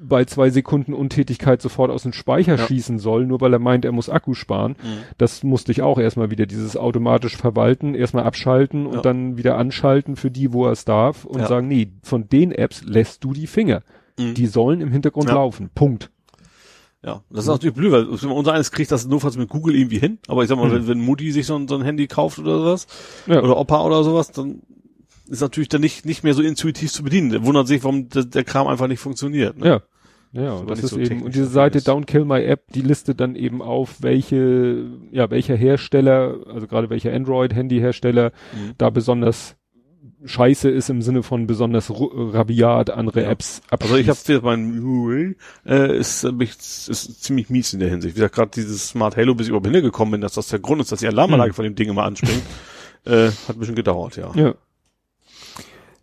bei 0.01 0.25
zwei 0.27 0.51
Sekunden 0.51 0.93
Untätigkeit 0.95 1.61
sofort 1.61 1.91
aus 1.91 2.05
dem 2.05 2.13
Speicher 2.13 2.57
Ja. 2.57 2.67
schießen 2.67 2.99
soll, 3.01 3.27
nur 3.27 3.41
weil 3.41 3.53
er 3.53 3.59
meint, 3.59 3.85
er 3.85 3.93
muss 3.93 4.09
Akku 4.09 4.35
sparen. 4.35 4.73
Mhm. 4.83 4.99
Das 5.19 5.43
musste 5.43 5.73
ich 5.73 5.83
auch 5.83 5.99
erstmal 5.99 6.31
wieder 6.31 6.47
dieses 6.47 6.77
automatisch 6.77 7.37
verwalten, 7.37 7.95
erstmal 7.95 8.25
abschalten 8.25 8.87
und 8.87 8.95
Ja. 8.97 9.01
dann 9.03 9.37
wieder 9.37 9.59
anschalten 9.59 10.15
für 10.17 10.31
die, 10.31 10.53
wo 10.53 10.67
er 10.67 10.73
es 10.73 10.85
darf 10.85 11.25
und 11.25 11.41
Ja. 11.41 11.49
sagen, 11.49 11.67
nee, 11.69 11.89
von 12.03 12.29
den 12.29 12.53
Apps 12.53 12.85
lässt 12.85 13.25
du 13.25 13.33
die 13.33 13.47
Finger. 13.49 13.83
Mhm. 14.19 14.35
Die 14.35 14.47
sollen 14.47 14.81
im 14.81 14.93
Hintergrund 14.93 15.29
laufen. 15.31 15.71
Punkt. 15.75 16.11
Ja, 17.05 17.23
das 17.31 17.45
ist 17.45 17.49
natürlich 17.49 17.77
blöd, 17.77 17.93
weil 17.93 18.05
unser 18.07 18.53
eines 18.53 18.73
kriegt 18.73 18.91
das 18.91 19.07
notfalls 19.07 19.37
mit 19.37 19.49
Google 19.49 19.77
irgendwie 19.77 19.99
hin. 19.99 20.19
Aber 20.27 20.43
ich 20.43 20.49
sag 20.49 20.57
mal, 20.59 20.69
Mhm. 20.69 20.73
wenn, 20.75 20.89
wenn 20.89 21.01
Mutti 21.01 21.31
sich 21.31 21.47
so 21.47 21.55
ein, 21.57 21.69
so 21.69 21.77
ein 21.77 21.83
Handy 21.83 22.07
kauft 22.09 22.39
oder 22.41 22.59
sowas, 22.59 22.87
Ja. 23.27 23.41
oder 23.43 23.57
Opa 23.57 23.85
oder 23.85 24.03
sowas, 24.03 24.33
dann 24.33 24.63
ist 25.29 25.41
natürlich 25.41 25.69
dann 25.69 25.81
nicht, 25.81 26.05
nicht 26.07 26.25
mehr 26.25 26.35
so 26.35 26.43
intuitiv 26.43 26.91
zu 26.91 27.03
bedienen. 27.05 27.31
Der 27.31 27.45
wundert 27.45 27.69
sich, 27.69 27.85
warum 27.85 28.09
der, 28.09 28.25
der 28.25 28.43
Kram 28.45 28.67
einfach 28.67 28.89
nicht 28.89 28.99
funktioniert. 29.01 29.59
Ne? 29.59 29.67
Ja. 29.69 29.83
Ja, 30.33 30.53
und 30.53 30.69
das 30.69 30.81
ist 30.83 30.91
so 30.91 30.99
eben, 30.99 31.23
und 31.23 31.35
diese 31.35 31.47
Seite 31.47 31.79
ist. 31.79 31.89
Don't 31.89 32.05
Kill 32.05 32.27
My 32.27 32.43
App, 32.45 32.71
die 32.75 32.83
listet 32.83 33.19
dann 33.19 33.35
eben 33.35 33.63
auf, 33.63 34.03
welche, 34.03 34.85
ja, 35.11 35.31
welcher 35.31 35.57
Hersteller, 35.57 36.37
also 36.53 36.67
gerade 36.67 36.91
welcher 36.91 37.15
Android-Handy-Hersteller 37.15 38.33
Mhm. 38.53 38.73
da 38.77 38.91
besonders 38.91 39.57
scheiße 40.25 40.69
ist 40.69 40.91
im 40.91 41.01
Sinne 41.03 41.23
von 41.23 41.47
besonders 41.47 41.91
rabiat 41.91 42.91
andere 42.91 43.23
Ja. 43.23 43.31
Apps 43.31 43.61
Also 43.71 43.97
ich 43.97 44.09
habe 44.09 44.19
abschließt. 44.19 44.29
wieder 44.29 44.43
mein 44.43 44.83
Huawei, 44.83 45.37
äh, 45.65 45.97
ist, 45.99 46.25
äh, 46.25 46.33
mich- 46.33 46.51
ist 46.59 47.23
ziemlich 47.23 47.51
mies 47.51 47.73
in 47.73 47.81
der 47.81 47.89
Hinsicht. 47.91 48.15
Wie 48.17 48.21
gesagt, 48.21 48.35
gerade 48.35 48.51
dieses 48.55 48.89
Smart 48.89 49.17
Halo, 49.17 49.35
bis 49.35 49.47
ich 49.47 49.51
überhaupt 49.51 49.67
hingekommen 49.67 50.13
bin, 50.13 50.21
dass 50.21 50.35
das 50.35 50.49
der 50.49 50.59
Grund 50.59 50.81
ist, 50.81 50.91
dass 50.93 51.01
die 51.01 51.07
Alarmanlage 51.07 51.51
Mhm. 51.53 51.55
von 51.55 51.65
dem 51.65 51.75
Ding 51.77 51.89
immer 51.89 52.03
anspringt, 52.05 52.43
äh, 53.05 53.29
hat 53.29 53.51
ein 53.57 53.59
bisschen 53.59 53.75
gedauert, 53.77 54.17
ja. 54.17 54.33
Ja. 54.35 54.55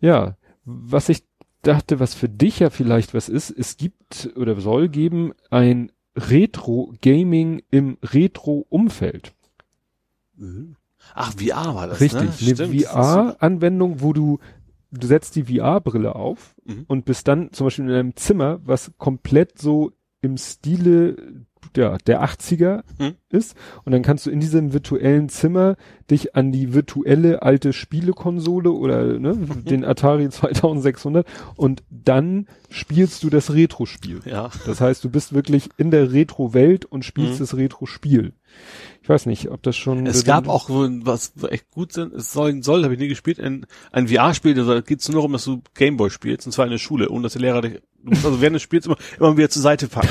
Ja, 0.00 0.36
was 0.64 1.08
ich 1.08 1.22
dachte, 1.62 2.00
was 2.00 2.14
für 2.14 2.28
dich 2.28 2.58
ja 2.60 2.70
vielleicht 2.70 3.12
was 3.14 3.28
ist, 3.28 3.50
es 3.50 3.76
gibt 3.76 4.30
oder 4.36 4.58
soll 4.60 4.88
geben 4.88 5.32
ein 5.50 5.90
Retro-Gaming 6.16 7.62
im 7.70 7.98
Retro-Umfeld. 8.02 9.32
Mhm. 10.36 10.76
Ach, 11.14 11.32
VR 11.32 11.74
war 11.74 11.86
das, 11.86 12.00
Richtig, 12.00 12.58
ne? 12.58 12.64
eine 12.64 12.80
VR-Anwendung, 12.80 14.00
wo 14.00 14.12
du, 14.12 14.38
du 14.90 15.06
setzt 15.06 15.36
die 15.36 15.44
VR-Brille 15.44 16.14
auf 16.14 16.54
Mhm. 16.64 16.84
und 16.88 17.04
bist 17.04 17.28
dann 17.28 17.52
zum 17.52 17.66
Beispiel 17.66 17.84
in 17.86 17.92
einem 17.92 18.16
Zimmer, 18.16 18.60
was 18.64 18.92
komplett 18.98 19.58
so 19.58 19.92
im 20.20 20.36
Stile 20.36 21.16
der, 21.74 21.98
der 22.06 22.22
80er 22.22 22.82
Mhm. 22.98 23.14
ist. 23.30 23.54
Und 23.84 23.92
dann 23.92 24.02
kannst 24.02 24.26
du 24.26 24.30
in 24.30 24.40
diesem 24.40 24.72
virtuellen 24.72 25.28
Zimmer 25.28 25.76
dich 26.10 26.34
an 26.36 26.52
die 26.52 26.72
virtuelle 26.74 27.42
alte 27.42 27.72
Spielekonsole 27.72 28.70
oder 28.70 29.18
ne, 29.18 29.34
Mhm. 29.34 29.64
den 29.64 29.84
Atari 29.84 30.28
2600 30.28 31.26
und 31.56 31.82
dann 31.90 32.46
spielst 32.70 33.22
du 33.22 33.30
das 33.30 33.52
Retro-Spiel. 33.52 34.20
Ja. 34.24 34.50
Das 34.66 34.80
heißt, 34.80 35.02
du 35.04 35.10
bist 35.10 35.32
wirklich 35.34 35.70
in 35.76 35.90
der 35.90 36.12
Retro-Welt 36.12 36.84
und 36.84 37.04
spielst 37.04 37.34
Mhm. 37.34 37.38
das 37.38 37.56
Retro-Spiel. 37.56 38.32
Ich 39.02 39.08
weiß 39.08 39.26
nicht, 39.26 39.50
ob 39.50 39.62
das 39.62 39.76
schon. 39.76 40.06
Es 40.06 40.24
gab 40.24 40.48
auch 40.48 40.68
was 40.70 41.32
echt 41.50 41.70
gut 41.70 41.92
sind, 41.92 42.12
es 42.14 42.32
sollen 42.32 42.62
soll, 42.62 42.82
habe 42.84 42.94
ich 42.94 43.00
nie 43.00 43.08
gespielt, 43.08 43.38
ein, 43.38 43.66
ein 43.92 44.08
VR-Spiel, 44.08 44.54
da 44.54 44.80
geht 44.80 45.00
es 45.00 45.08
nur 45.08 45.16
darum, 45.16 45.32
dass 45.32 45.44
du 45.44 45.62
Gameboy 45.74 46.10
spielst, 46.10 46.46
und 46.46 46.52
zwar 46.52 46.64
in 46.64 46.70
der 46.72 46.78
Schule, 46.78 47.08
ohne 47.10 47.24
dass 47.24 47.34
der 47.34 47.42
Lehrer 47.42 47.60
dich, 47.60 47.74
du 48.02 48.10
musst 48.10 48.24
also 48.24 48.40
während 48.40 48.54
des 48.56 48.62
Spiels 48.62 48.86
immer, 48.86 48.96
immer 49.20 49.36
wieder 49.36 49.50
zur 49.50 49.62
Seite 49.62 49.88
packen. 49.88 50.08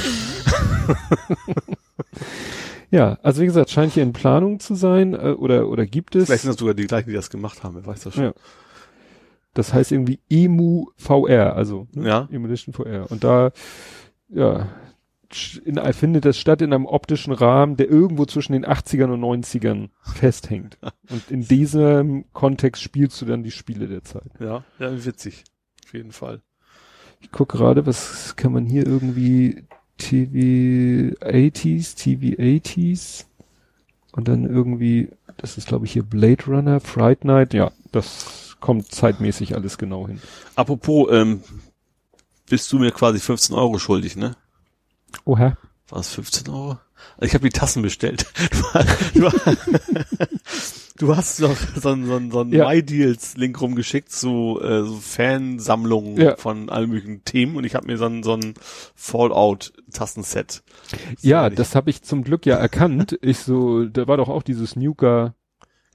Ja, 2.92 3.18
also 3.24 3.42
wie 3.42 3.46
gesagt, 3.46 3.70
scheint 3.72 3.94
hier 3.94 4.04
in 4.04 4.14
Planung 4.14 4.60
zu 4.60 4.76
sein 4.76 5.14
äh, 5.14 5.36
oder 5.38 5.68
oder 5.68 5.86
gibt 5.86 6.16
es. 6.16 6.28
Vielleicht 6.28 6.44
sind 6.44 6.52
das 6.52 6.60
sogar 6.60 6.74
die 6.74 6.88
gleichen, 6.88 7.10
die 7.10 7.16
das 7.16 7.30
gemacht 7.30 7.64
haben, 7.64 7.76
wer 7.76 7.86
weiß 7.86 8.02
das 8.02 8.14
schon. 8.14 8.26
Ja. 8.26 8.34
Das 9.54 9.74
heißt 9.74 9.92
irgendwie 9.92 10.20
EMU 10.30 10.88
VR, 10.96 11.56
also 11.56 11.88
ne? 11.94 12.08
Ja. 12.08 12.30
Emulation 12.32 12.74
VR. 12.74 13.10
Und 13.10 13.24
da 13.24 13.52
ja 14.30 14.68
in, 15.66 15.82
findet 15.94 16.26
das 16.26 16.38
statt 16.38 16.62
in 16.62 16.72
einem 16.72 16.86
optischen 16.86 17.34
Rahmen, 17.34 17.78
der 17.78 17.90
irgendwo 17.90 18.26
zwischen 18.26 18.54
den 18.54 18.66
80ern 18.66 19.12
und 19.12 19.22
90ern 19.22 19.90
festhängt. 20.02 20.78
Und 21.10 21.30
in 21.30 21.42
diesem 21.42 22.26
Kontext 22.32 22.82
spielst 22.82 23.22
du 23.22 23.26
dann 23.26 23.44
die 23.44 23.52
Spiele 23.52 23.88
der 23.88 24.04
Zeit. 24.04 24.30
Ja, 24.40 24.64
ja, 24.80 25.06
witzig. 25.06 25.44
Auf 25.86 25.94
jeden 25.94 26.12
Fall. 26.12 26.42
Ich 27.20 27.32
gucke 27.32 27.58
gerade, 27.58 27.86
was 27.86 28.36
kann 28.36 28.54
man 28.54 28.66
hier 28.66 28.86
irgendwie 28.86 29.66
TV 29.98 31.16
80s, 31.22 31.96
TV 31.96 32.36
80s 32.42 33.26
und 34.12 34.28
dann 34.28 34.46
irgendwie, 34.46 35.10
das 35.38 35.58
ist 35.58 35.68
glaube 35.68 35.86
ich 35.86 35.94
hier 35.94 36.04
Blade 36.04 36.46
Runner, 36.48 36.80
Fright 36.80 37.26
Night, 37.26 37.54
ja, 37.54 37.72
das 37.92 38.56
kommt 38.60 38.92
zeitmäßig 38.92 39.56
alles 39.56 39.78
genau 39.78 40.08
hin. 40.08 40.22
Apropos, 40.56 41.10
ähm, 41.12 41.42
bist 42.50 42.72
du 42.72 42.80
mir 42.80 42.92
quasi 42.92 43.20
15 43.20 43.56
Euro 43.56 43.78
schuldig, 43.80 44.16
ne? 44.16 44.36
Oha. 45.24 45.58
War 45.90 46.00
es 46.00 46.10
15 46.10 46.50
Euro? 46.50 46.80
Also 47.18 47.26
ich 47.28 47.34
habe 47.36 47.48
die 47.48 47.58
Tassen 47.58 47.82
bestellt. 47.82 48.26
Du, 49.14 49.22
du, 49.22 49.30
du 50.98 51.16
hast 51.16 51.42
doch 51.42 51.56
so 51.76 51.90
ein, 51.90 52.06
so 52.06 52.20
so 52.32 52.44
Ja. 52.46 52.68
MyDeals-Link 52.70 53.60
rumgeschickt 53.62 54.12
zu 54.12 54.60
äh, 54.62 54.84
so 54.84 54.96
Fansammlungen 54.96 56.18
Ja. 56.18 56.36
von 56.38 56.70
allen 56.70 56.90
möglichen 56.90 57.24
Themen 57.26 57.56
und 57.58 57.64
ich 57.66 57.76
habe 57.76 57.88
mir 57.88 57.98
so 57.98 58.06
ein, 58.06 58.24
so 58.24 58.34
ein 58.36 58.54
Fallout-Tassenset. 58.96 60.64
Ja, 61.22 61.50
So, 61.50 61.56
das 61.56 61.76
habe 61.76 61.90
ich 61.90 62.02
zum 62.04 62.24
Glück 62.24 62.46
ja 62.46 62.56
erkannt. 62.58 63.18
Ich 63.22 63.40
so, 63.40 63.86
da 63.86 64.08
war 64.08 64.18
doch 64.18 64.30
auch 64.30 64.44
dieses 64.44 64.76
Nuka, 64.76 65.36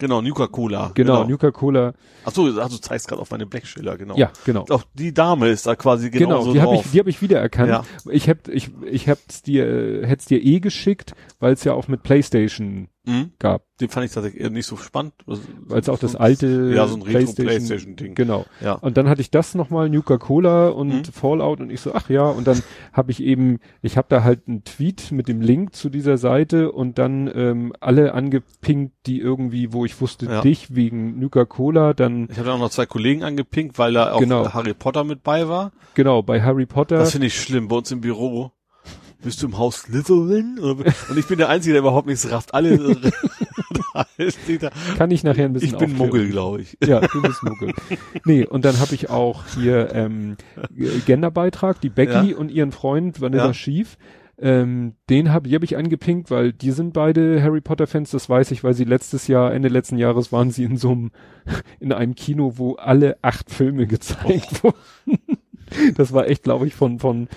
Genau, 0.01 0.23
Nuka-Cola. 0.23 0.93
genau, 0.95 1.25
Nuka 1.25 1.51
Cola. 1.51 1.93
Ach 2.25 2.33
so, 2.33 2.47
also 2.47 2.77
du 2.77 2.81
zeigst 2.81 3.07
gerade 3.07 3.21
auf 3.21 3.31
meine 3.31 3.45
Blechschiller, 3.45 3.99
genau. 3.99 4.17
Ja, 4.17 4.33
genau. 4.47 4.65
Auch 4.71 4.83
die 4.95 5.13
Dame 5.13 5.49
ist 5.49 5.67
da 5.67 5.77
quasi 5.77 6.11
genau, 6.11 6.29
Genau, 6.29 6.43
so 6.43 6.53
die 6.55 6.61
habe 6.63 6.75
ich, 6.77 6.91
die 6.91 6.99
habe 6.99 7.11
ich 7.11 7.21
wiedererkannt. 7.21 7.69
Ja. 7.69 7.85
Ich 8.11 8.29
hab, 8.29 8.49
ich, 8.49 8.71
ich 8.91 9.09
hab's 9.11 9.43
dir, 9.43 9.67
äh, 9.67 10.07
hätt's 10.07 10.25
dir 10.25 10.43
eh 10.43 10.61
geschickt, 10.61 11.13
weil 11.39 11.53
es 11.53 11.65
ja 11.65 11.75
auch 11.75 11.87
mit 11.87 12.03
PlayStation 12.03 12.89
Mhm. 13.07 13.33
gab, 13.39 13.63
Den 13.81 13.89
fand 13.89 14.05
ich 14.05 14.13
tatsächlich 14.13 14.43
eher 14.43 14.51
nicht 14.51 14.67
so 14.67 14.77
spannend. 14.77 15.15
Also, 15.27 15.41
es 15.75 15.89
auch 15.89 15.99
das 15.99 16.15
alte 16.17 16.73
Ja, 16.75 16.87
so 16.87 16.97
ein 16.97 17.01
PlayStation, 17.03 17.47
Retro-Playstation-Ding. 17.49 18.15
Genau. 18.15 18.45
Ja. 18.61 18.75
Und 18.75 18.99
dann 18.99 19.09
hatte 19.09 19.23
ich 19.23 19.31
das 19.31 19.55
nochmal, 19.55 19.89
Nuka 19.89 20.19
Cola 20.19 20.69
und 20.69 20.89
Mhm. 20.89 21.05
Fallout 21.13 21.61
und 21.61 21.71
ich 21.71 21.81
so, 21.81 21.95
ach 21.95 22.11
ja, 22.11 22.25
und 22.25 22.47
dann 22.47 22.63
habe 22.93 23.11
ich 23.11 23.23
eben, 23.23 23.59
ich 23.81 23.97
habe 23.97 24.07
da 24.11 24.23
halt 24.23 24.47
einen 24.49 24.65
Tweet 24.65 25.13
mit 25.13 25.29
dem 25.29 25.41
Link 25.41 25.75
zu 25.75 25.89
dieser 25.89 26.19
Seite 26.19 26.73
und 26.73 26.99
dann 26.99 27.31
ähm, 27.35 27.73
alle 27.81 28.13
angepinkt, 28.13 28.93
die 29.07 29.19
irgendwie, 29.19 29.73
wo 29.73 29.87
ich 29.87 29.99
wusste, 30.01 30.27
Ja. 30.27 30.43
dich 30.43 30.75
wegen 30.75 31.19
Nuka 31.19 31.47
Cola, 31.47 31.95
dann 31.95 32.29
Ich 32.31 32.39
habe 32.39 32.53
auch 32.53 32.59
noch 32.59 32.71
zwei 32.71 32.85
Kollegen 32.85 33.25
angepinkt, 33.25 33.79
weil 33.79 33.95
da 33.95 34.13
auch 34.13 34.21
Genau. 34.21 34.53
Harry 34.53 34.75
Potter 34.75 35.05
mit 35.05 35.23
bei 35.23 35.49
war. 35.49 35.73
genau 35.95 36.23
bei 36.23 36.43
Harry 36.43 36.67
Potter. 36.67 36.99
Das 36.99 37.13
finde 37.13 37.29
ich 37.29 37.41
schlimm 37.41 37.69
bei 37.69 37.77
uns 37.77 37.91
im 37.91 38.03
Büro. 38.03 38.53
Bist 39.23 39.43
du 39.43 39.47
im 39.49 39.59
Haus 39.59 39.83
Slytherin? 39.83 40.59
Und 40.59 41.19
ich 41.19 41.27
bin 41.27 41.39
der 41.39 41.49
Einzige, 41.49 41.75
der 41.75 41.81
überhaupt 41.83 42.07
nichts 42.07 42.31
rafft. 42.31 42.55
Alle. 42.55 42.97
Kann 44.97 45.11
ich 45.11 45.25
nachher 45.25 45.45
ein 45.45 45.53
bisschen 45.53 45.73
Ich 45.73 45.77
bin 45.79 45.91
aufklären. 45.91 45.99
Muggel, 45.99 46.29
glaube 46.31 46.63
ich. 46.63 46.79
Ja, 46.85 47.01
du 47.01 47.23
bist 47.23 47.43
Muggel. 47.43 47.73
nee, 48.25 48.47
und 48.47 48.65
dann 48.65 48.79
habe 48.81 48.95
ich 48.95 49.11
auch 49.11 49.45
hier 49.55 49.93
ähm, 49.95 50.37
Genderbeitrag, 51.07 51.81
die 51.81 51.89
Becky 51.91 52.31
Ja. 52.31 52.37
und 52.37 52.51
ihren 52.51 52.73
Freund 52.73 53.21
Vanessa 53.21 53.47
Ja. 53.49 53.55
Schief. 53.55 53.99
Ähm, 54.43 54.95
den 55.11 55.33
habe 55.33 55.51
hab 55.51 55.63
ich 55.63 55.77
angepinkt, 55.77 56.31
weil 56.31 56.55
die 56.55 56.71
sind 56.71 56.95
beide 56.95 57.43
Harry 57.43 57.61
Potter 57.61 57.87
Fans, 57.87 58.11
das 58.11 58.27
weiß 58.31 58.53
ich, 58.53 58.65
weil 58.65 58.73
sie 58.73 58.85
letztes 58.85 59.27
Jahr, 59.27 59.53
Ende 59.53 59.69
letzten 59.69 59.99
Jahres 59.99 60.33
waren 60.33 60.51
sie 60.51 60.65
in 60.65 60.79
so 60.79 60.93
einem, 60.93 61.11
in 61.81 61.93
einem 61.93 62.15
Kino, 62.15 62.55
wo 62.57 62.75
alle 62.77 63.19
acht 63.21 63.51
Filme 63.51 63.87
gezeigt 63.87 64.65
wurden. 64.65 64.79
Das 65.97 66.13
war 66.13 66.29
echt, 66.29 66.43
glaube 66.43 66.67
ich, 66.67 66.75
von, 66.75 66.99
von 66.99 67.29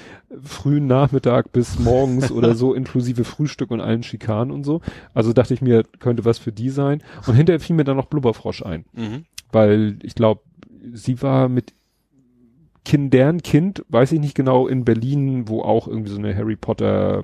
frühen 0.44 0.88
Nachmittag 0.88 1.52
bis 1.52 1.80
morgens 1.80 2.32
oder 2.32 2.56
so, 2.56 2.74
inklusive 2.76 3.24
Frühstück 3.24 3.72
und 3.72 3.82
allen 3.82 4.04
Schikanen 4.04 4.52
und 4.52 4.64
so. 4.64 4.82
Also 5.14 5.34
dachte 5.34 5.54
ich 5.54 5.62
mir, 5.62 5.84
könnte 6.00 6.26
was 6.26 6.38
für 6.40 6.52
die 6.52 6.70
sein. 6.70 7.04
Und 7.28 7.36
hinterher 7.36 7.60
fiel 7.60 7.76
mir 7.76 7.84
dann 7.84 7.98
noch 7.98 8.08
Blubberfrosch 8.08 8.64
ein 8.64 8.86
Mhm. 8.94 9.26
weil 9.52 9.98
ich 10.04 10.16
glaube, 10.16 10.42
sie 10.94 11.22
war 11.22 11.48
mit 11.50 11.74
Kindern 12.86 13.42
Kind, 13.42 13.86
weiß 13.90 14.12
ich 14.12 14.20
nicht 14.20 14.36
genau, 14.36 14.68
in 14.68 14.84
Berlin, 14.84 15.48
wo 15.48 15.62
auch 15.62 15.88
irgendwie 15.88 16.12
so 16.12 16.18
eine 16.18 16.36
Harry 16.36 16.58
Potter, 16.58 17.24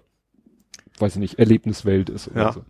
weiß 0.99 1.13
ich 1.15 1.19
nicht, 1.19 1.39
Erlebniswelt 1.39 2.09
ist 2.09 2.27
oder 2.29 2.41
Ja. 2.41 2.51
so. 2.53 2.63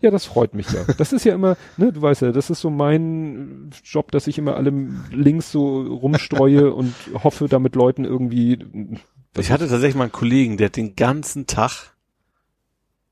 Ja, 0.00 0.10
das 0.10 0.24
freut 0.24 0.54
mich 0.54 0.70
ja. 0.72 0.84
Das 0.98 1.12
ist 1.12 1.24
ja 1.24 1.34
immer, 1.34 1.56
ne, 1.76 1.92
du 1.92 2.00
weißt 2.02 2.22
ja, 2.22 2.32
das 2.32 2.50
ist 2.50 2.60
so 2.60 2.70
mein 2.70 3.70
Job, 3.84 4.10
dass 4.12 4.26
ich 4.26 4.38
immer 4.38 4.56
alle 4.56 4.72
Links 5.10 5.52
so 5.52 5.82
rumstreue 5.82 6.72
und 6.74 6.94
hoffe, 7.22 7.48
damit 7.48 7.74
Leuten 7.74 8.04
irgendwie. 8.04 8.58
Ich 9.38 9.50
hatte 9.50 9.68
tatsächlich 9.68 9.96
mal 9.96 10.04
einen 10.04 10.12
Kollegen, 10.12 10.56
der 10.56 10.66
hat 10.66 10.76
den 10.76 10.96
ganzen 10.96 11.46
Tag 11.46 11.94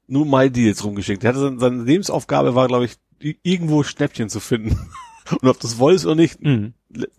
nur 0.07 0.25
My 0.25 0.51
Deals 0.51 0.85
rumgeschickt. 0.85 1.23
Der 1.23 1.31
hatte 1.31 1.41
seine, 1.41 1.59
seine 1.59 1.83
Lebensaufgabe 1.83 2.55
war, 2.55 2.67
glaube 2.67 2.87
ich, 2.87 2.97
irgendwo 3.43 3.83
Schnäppchen 3.83 4.29
zu 4.29 4.41
finden. 4.41 4.79
Und 5.41 5.49
ob 5.49 5.61
das 5.61 5.79
wolltest 5.79 6.07
oder 6.07 6.15
nicht, 6.15 6.43
Mhm. 6.43 6.75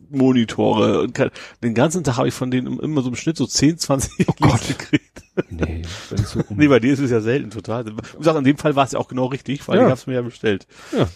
Monitore 0.09 1.01
und 1.01 1.13
kein, 1.13 1.29
den 1.63 1.75
ganzen 1.75 2.03
Tag 2.03 2.17
habe 2.17 2.27
ich 2.27 2.33
von 2.33 2.49
denen 2.49 2.79
immer 2.79 3.03
so 3.03 3.09
im 3.09 3.15
Schnitt 3.15 3.37
so 3.37 3.45
10, 3.45 3.77
20 3.77 4.27
Oh 4.27 4.33
Gott. 4.41 4.67
gekriegt. 4.67 5.21
Nee, 5.51 5.83
so 6.25 6.39
um 6.49 6.57
Nee, 6.57 6.67
bei 6.67 6.79
dir 6.79 6.91
ist 6.91 6.99
es 6.99 7.11
ja 7.11 7.21
selten 7.21 7.51
total. 7.51 7.85
Ich 7.87 8.25
sag, 8.25 8.35
in 8.35 8.43
dem 8.43 8.57
Fall 8.57 8.75
war 8.75 8.85
es 8.85 8.93
ja 8.93 8.99
auch 8.99 9.07
genau 9.07 9.25
richtig, 9.27 9.67
weil 9.67 9.77
Ja. 9.77 9.85
ich 9.85 9.91
hab's 9.91 10.07
mir 10.07 10.13
ja 10.15 10.21
bestellt. 10.21 10.65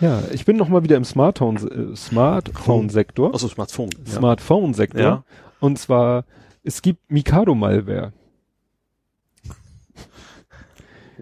Ja, 0.00 0.20
ich 0.32 0.44
bin 0.44 0.56
noch 0.56 0.68
mal 0.68 0.82
wieder 0.82 0.96
im 0.96 1.04
Smartphone, 1.04 1.92
äh, 1.92 1.94
Smartphone-Sektor. 1.94 3.32
Achso, 3.32 3.46
Smartphone. 3.46 3.90
Ja. 4.04 4.14
Smartphone-Sektor. 4.14 5.00
Ja. 5.00 5.24
Und 5.60 5.78
zwar, 5.78 6.24
es 6.64 6.82
gibt 6.82 7.08
Mikado-Malware. 7.08 8.12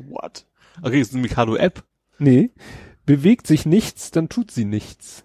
What? 0.08 0.46
Okay, 0.82 0.98
ist 1.00 1.12
eine 1.12 1.20
Mikado-App. 1.20 1.82
Nee, 2.18 2.50
bewegt 3.06 3.46
sich 3.46 3.66
nichts, 3.66 4.10
dann 4.10 4.28
tut 4.28 4.50
sie 4.50 4.64
nichts. 4.64 5.24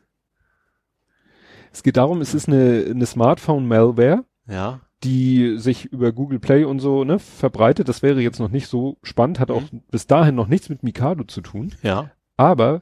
Es 1.71 1.83
geht 1.83 1.97
darum, 1.97 2.21
es 2.21 2.33
ist 2.33 2.47
eine, 2.47 2.85
eine 2.89 3.05
Smartphone-Malware, 3.05 4.23
Ja. 4.47 4.81
die 5.03 5.57
sich 5.57 5.85
über 5.85 6.11
Google 6.13 6.39
Play 6.39 6.63
und 6.63 6.79
so 6.79 7.03
ne, 7.03 7.19
verbreitet. 7.19 7.89
Das 7.89 8.01
wäre 8.01 8.21
jetzt 8.21 8.39
noch 8.39 8.49
nicht 8.49 8.67
so 8.67 8.97
spannend, 9.03 9.39
hat 9.39 9.51
auch 9.51 9.63
bis 9.91 10.07
dahin 10.07 10.35
noch 10.35 10.47
nichts 10.47 10.69
mit 10.69 10.83
Mikado 10.83 11.23
zu 11.25 11.41
tun. 11.41 11.73
Ja. 11.83 12.11
Aber 12.37 12.81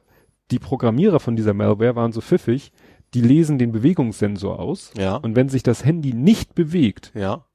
die 0.50 0.58
Programmierer 0.58 1.20
von 1.20 1.36
dieser 1.36 1.54
Malware 1.54 1.96
waren 1.96 2.12
so 2.12 2.20
pfiffig, 2.20 2.72
die 3.14 3.20
lesen 3.20 3.58
den 3.58 3.72
Bewegungssensor 3.72 4.58
aus. 4.58 4.92
Ja. 4.96 5.16
Und 5.16 5.36
wenn 5.36 5.48
sich 5.48 5.62
das 5.62 5.84
Handy 5.84 6.12
nicht 6.12 6.54
bewegt, 6.54 7.12
Ja. 7.14 7.46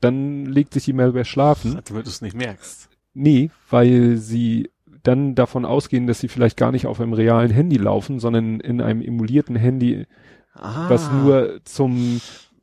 dann 0.00 0.44
legt 0.46 0.74
sich 0.74 0.84
die 0.84 0.92
Malware 0.92 1.24
schlafen. 1.24 1.80
Damit 1.84 2.06
du 2.06 2.10
es 2.10 2.20
nicht 2.22 2.36
merkst. 2.36 2.90
Nee, 3.14 3.50
weil 3.70 4.18
sie 4.18 4.70
dann 5.06 5.34
davon 5.34 5.64
ausgehen, 5.64 6.06
dass 6.06 6.20
sie 6.20 6.28
vielleicht 6.28 6.56
gar 6.56 6.72
nicht 6.72 6.86
auf 6.86 7.00
einem 7.00 7.12
realen 7.12 7.50
Handy 7.50 7.76
laufen, 7.76 8.18
sondern 8.20 8.60
in 8.60 8.80
einem 8.80 9.00
emulierten 9.02 9.56
Handy, 9.56 10.06
Ah. 10.54 10.88
was 10.88 11.10
nur 11.12 11.60
zum, 11.64 12.20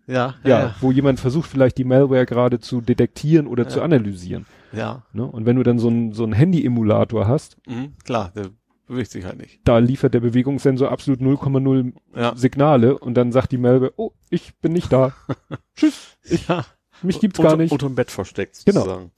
Ja. 0.08 0.34
ja, 0.44 0.76
wo 0.82 0.92
jemand 0.92 1.20
versucht, 1.20 1.50
vielleicht 1.50 1.78
die 1.78 1.84
Malware 1.84 2.26
gerade 2.26 2.60
zu 2.60 2.82
detektieren 2.82 3.46
oder 3.48 3.68
zu 3.70 3.82
analysieren. 3.82 4.46
Ja. 4.72 5.04
Ne? 5.14 5.24
Und 5.26 5.46
wenn 5.46 5.56
du 5.58 5.64
dann 5.64 5.78
so 5.80 5.90
ein 5.90 6.12
so 6.14 6.24
ein 6.24 6.34
Handy-Emulator 6.34 7.28
hast, 7.28 7.58
Mhm. 7.68 7.94
Klar, 8.04 8.32
der 8.36 8.48
bewegt 8.88 9.12
sich 9.12 9.24
halt 9.26 9.38
nicht. 9.40 9.60
da 9.64 9.78
liefert 9.78 10.14
der 10.16 10.20
Bewegungssensor 10.22 10.92
absolut 10.92 11.22
0,0 11.22 11.94
Ja. 12.16 12.36
Signale 12.36 12.98
und 12.98 13.14
dann 13.14 13.32
sagt 13.32 13.52
die 13.52 13.58
Malware, 13.60 13.94
oh, 13.96 14.12
ich 14.32 14.56
bin 14.56 14.74
nicht 14.74 14.92
da. 14.92 15.14
Tschüss, 15.76 16.18
Ja. 16.48 16.66
Mich 17.02 17.20
gibt's 17.20 17.40
gar 17.42 17.56
nicht. 17.58 17.72
Unter 17.72 17.88
dem 17.88 17.96
Bett 17.96 18.12
versteckt, 18.12 18.62
Genau. 18.66 18.82
sozusagen. 18.82 19.12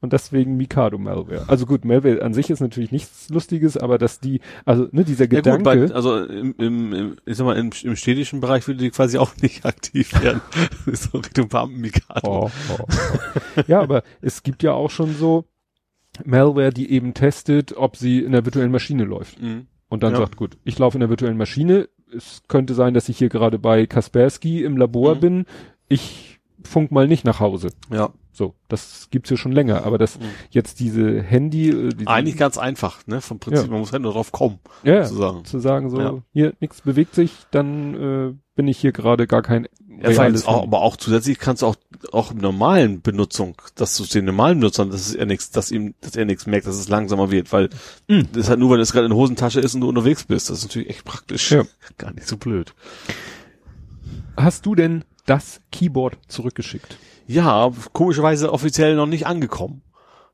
Und 0.00 0.12
deswegen 0.12 0.56
Mikado-Malware. 0.56 1.44
Also 1.48 1.66
gut, 1.66 1.84
Malware 1.84 2.22
an 2.22 2.34
sich 2.34 2.50
ist 2.50 2.60
natürlich 2.60 2.92
nichts 2.92 3.28
Lustiges, 3.30 3.76
aber 3.76 3.98
dass 3.98 4.20
die, 4.20 4.40
also 4.64 4.88
ne, 4.92 5.04
dieser 5.04 5.24
Ja, 5.24 5.30
Gedanke. 5.40 5.58
gut, 5.80 5.88
bei, 5.88 5.94
also 5.94 6.24
im, 6.24 6.54
im, 6.58 6.92
im, 6.92 7.16
ich 7.24 7.36
sag 7.36 7.44
mal, 7.46 7.56
im, 7.56 7.70
im 7.82 7.96
städtischen 7.96 8.40
Bereich 8.40 8.66
würde 8.68 8.80
die 8.80 8.90
quasi 8.90 9.18
auch 9.18 9.34
nicht 9.40 9.64
aktiv 9.64 10.12
werden. 10.22 10.40
so 10.92 11.18
Richtung 11.18 11.48
Beamten-Mikado. 11.48 12.20
Oh, 12.28 12.50
oh, 12.70 12.76
oh. 12.82 13.60
ja, 13.66 13.80
aber 13.80 14.02
es 14.20 14.42
gibt 14.42 14.62
ja 14.62 14.72
auch 14.72 14.90
schon 14.90 15.14
so 15.14 15.44
Malware, 16.24 16.70
die 16.72 16.90
eben 16.90 17.14
testet, 17.14 17.76
ob 17.76 17.96
sie 17.96 18.20
in 18.20 18.32
der 18.32 18.44
virtuellen 18.44 18.70
Maschine 18.70 19.04
läuft. 19.04 19.40
Mhm. 19.40 19.66
Und 19.88 20.02
dann 20.02 20.12
Ja. 20.12 20.18
sagt, 20.18 20.36
gut, 20.36 20.58
ich 20.64 20.78
laufe 20.78 20.96
in 20.96 21.00
der 21.00 21.08
virtuellen 21.10 21.36
Maschine. 21.36 21.88
Es 22.14 22.42
könnte 22.48 22.74
sein, 22.74 22.92
dass 22.94 23.08
ich 23.08 23.16
hier 23.18 23.30
gerade 23.30 23.58
bei 23.58 23.86
Kaspersky 23.86 24.62
im 24.64 24.76
Labor 24.76 25.14
Mhm. 25.16 25.20
bin. 25.20 25.46
Ich 25.88 26.31
funk 26.64 26.90
mal 26.92 27.08
nicht 27.08 27.24
nach 27.24 27.40
Hause. 27.40 27.68
Ja. 27.92 28.10
So, 28.34 28.54
das 28.68 29.08
gibt's 29.10 29.28
ja 29.28 29.36
schon 29.36 29.52
länger. 29.52 29.84
Aber 29.84 29.98
das 29.98 30.18
Mhm. 30.18 30.22
jetzt 30.50 30.80
diese 30.80 31.20
Handy, 31.22 31.68
äh, 31.68 31.88
diese, 31.90 32.08
Eigentlich 32.08 32.38
ganz 32.38 32.56
einfach, 32.56 33.06
ne? 33.06 33.20
Vom 33.20 33.38
Prinzip, 33.38 33.66
Ja. 33.66 33.70
man 33.70 33.80
muss 33.80 33.92
halt 33.92 34.02
nur 34.02 34.12
drauf 34.12 34.32
kommen, 34.32 34.58
ja, 34.84 34.94
ja, 34.94 35.04
sozusagen. 35.04 35.44
zu 35.44 35.58
sagen 35.58 35.90
so, 35.90 36.00
Ja. 36.00 36.14
hier 36.32 36.54
nichts 36.60 36.80
bewegt 36.80 37.14
sich, 37.14 37.30
dann 37.50 37.94
äh, 37.94 38.34
bin 38.54 38.68
ich 38.68 38.78
hier 38.78 38.92
gerade 38.92 39.26
gar 39.26 39.42
kein 39.42 39.68
Ja, 40.02 40.08
auch, 40.46 40.62
aber 40.62 40.80
auch 40.80 40.96
zusätzlich 40.96 41.38
kannst 41.38 41.60
du 41.62 41.66
auch, 41.66 41.76
auch 42.10 42.32
im 42.32 42.38
normalen 42.38 43.02
Benutzung, 43.02 43.54
dass 43.76 43.96
du 43.98 44.04
den 44.04 44.24
normalen 44.24 44.58
Benutzern, 44.58 44.90
dass 44.90 45.06
es 45.08 45.14
er 45.14 45.26
nichts, 45.26 45.50
dass 45.50 45.70
ihm, 45.70 45.94
dass 46.00 46.16
er 46.16 46.24
nichts 46.24 46.46
merkt, 46.46 46.66
dass 46.66 46.74
es 46.76 46.88
langsamer 46.88 47.30
wird, 47.30 47.52
weil 47.52 47.68
Mhm. 48.08 48.28
das 48.32 48.44
ist 48.44 48.48
halt 48.48 48.58
nur, 48.58 48.70
wenn 48.70 48.80
es 48.80 48.92
gerade 48.92 49.04
in 49.04 49.10
der 49.10 49.18
Hosentasche 49.18 49.60
ist 49.60 49.74
und 49.74 49.82
du 49.82 49.88
unterwegs 49.90 50.24
bist. 50.24 50.48
Das 50.50 50.58
ist 50.58 50.64
natürlich 50.64 50.88
echt 50.88 51.04
praktisch. 51.04 51.52
Ja. 51.52 51.64
Gar 51.98 52.14
nicht 52.14 52.26
so 52.26 52.38
blöd. 52.38 52.74
Hast 54.36 54.64
du 54.66 54.74
denn 54.74 55.04
das 55.26 55.60
Keyboard 55.70 56.18
zurückgeschickt? 56.28 56.96
Ja, 57.26 57.70
komischerweise 57.92 58.52
offiziell 58.52 58.94
noch 58.96 59.06
nicht 59.06 59.26
angekommen. 59.26 59.82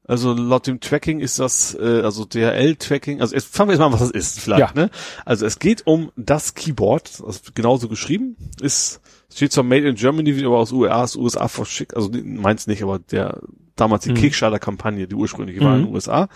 Also 0.04 0.32
laut 0.32 0.66
dem 0.66 0.80
Tracking 0.80 1.20
ist 1.20 1.38
das, 1.38 1.74
äh, 1.78 2.00
also 2.02 2.24
DHL-Tracking, 2.24 3.20
also 3.20 3.34
jetzt 3.34 3.54
fangen 3.54 3.68
wir 3.68 3.72
jetzt 3.74 3.80
mal 3.80 3.86
an, 3.88 3.92
was 3.92 4.00
das 4.00 4.10
ist 4.10 4.40
vielleicht, 4.40 4.74
Ja. 4.74 4.82
ne? 4.84 4.90
Also 5.26 5.44
es 5.44 5.58
geht 5.58 5.86
um 5.86 6.10
das 6.16 6.54
Keyboard, 6.54 7.20
das 7.20 7.36
ist 7.36 7.54
genauso 7.54 7.88
geschrieben, 7.88 8.36
ist, 8.62 9.02
steht 9.30 9.52
zwar 9.52 9.64
Made 9.64 9.86
in 9.86 9.96
Germany, 9.96 10.34
wird 10.34 10.46
aber 10.46 10.58
aus 10.60 10.72
USA, 10.72 11.02
aus 11.02 11.14
USA 11.16 11.48
verschickt, 11.48 11.94
also 11.94 12.10
meins 12.24 12.66
nicht, 12.66 12.82
aber 12.82 12.98
der, 13.00 13.38
damals 13.76 14.04
die 14.04 14.12
Mhm. 14.12 14.14
Kickstarter-Kampagne, 14.14 15.08
die 15.08 15.14
ursprüngliche 15.14 15.60
war 15.60 15.74
in 15.74 15.82
Mhm. 15.82 15.86
den 15.88 15.94
USA. 15.94 16.28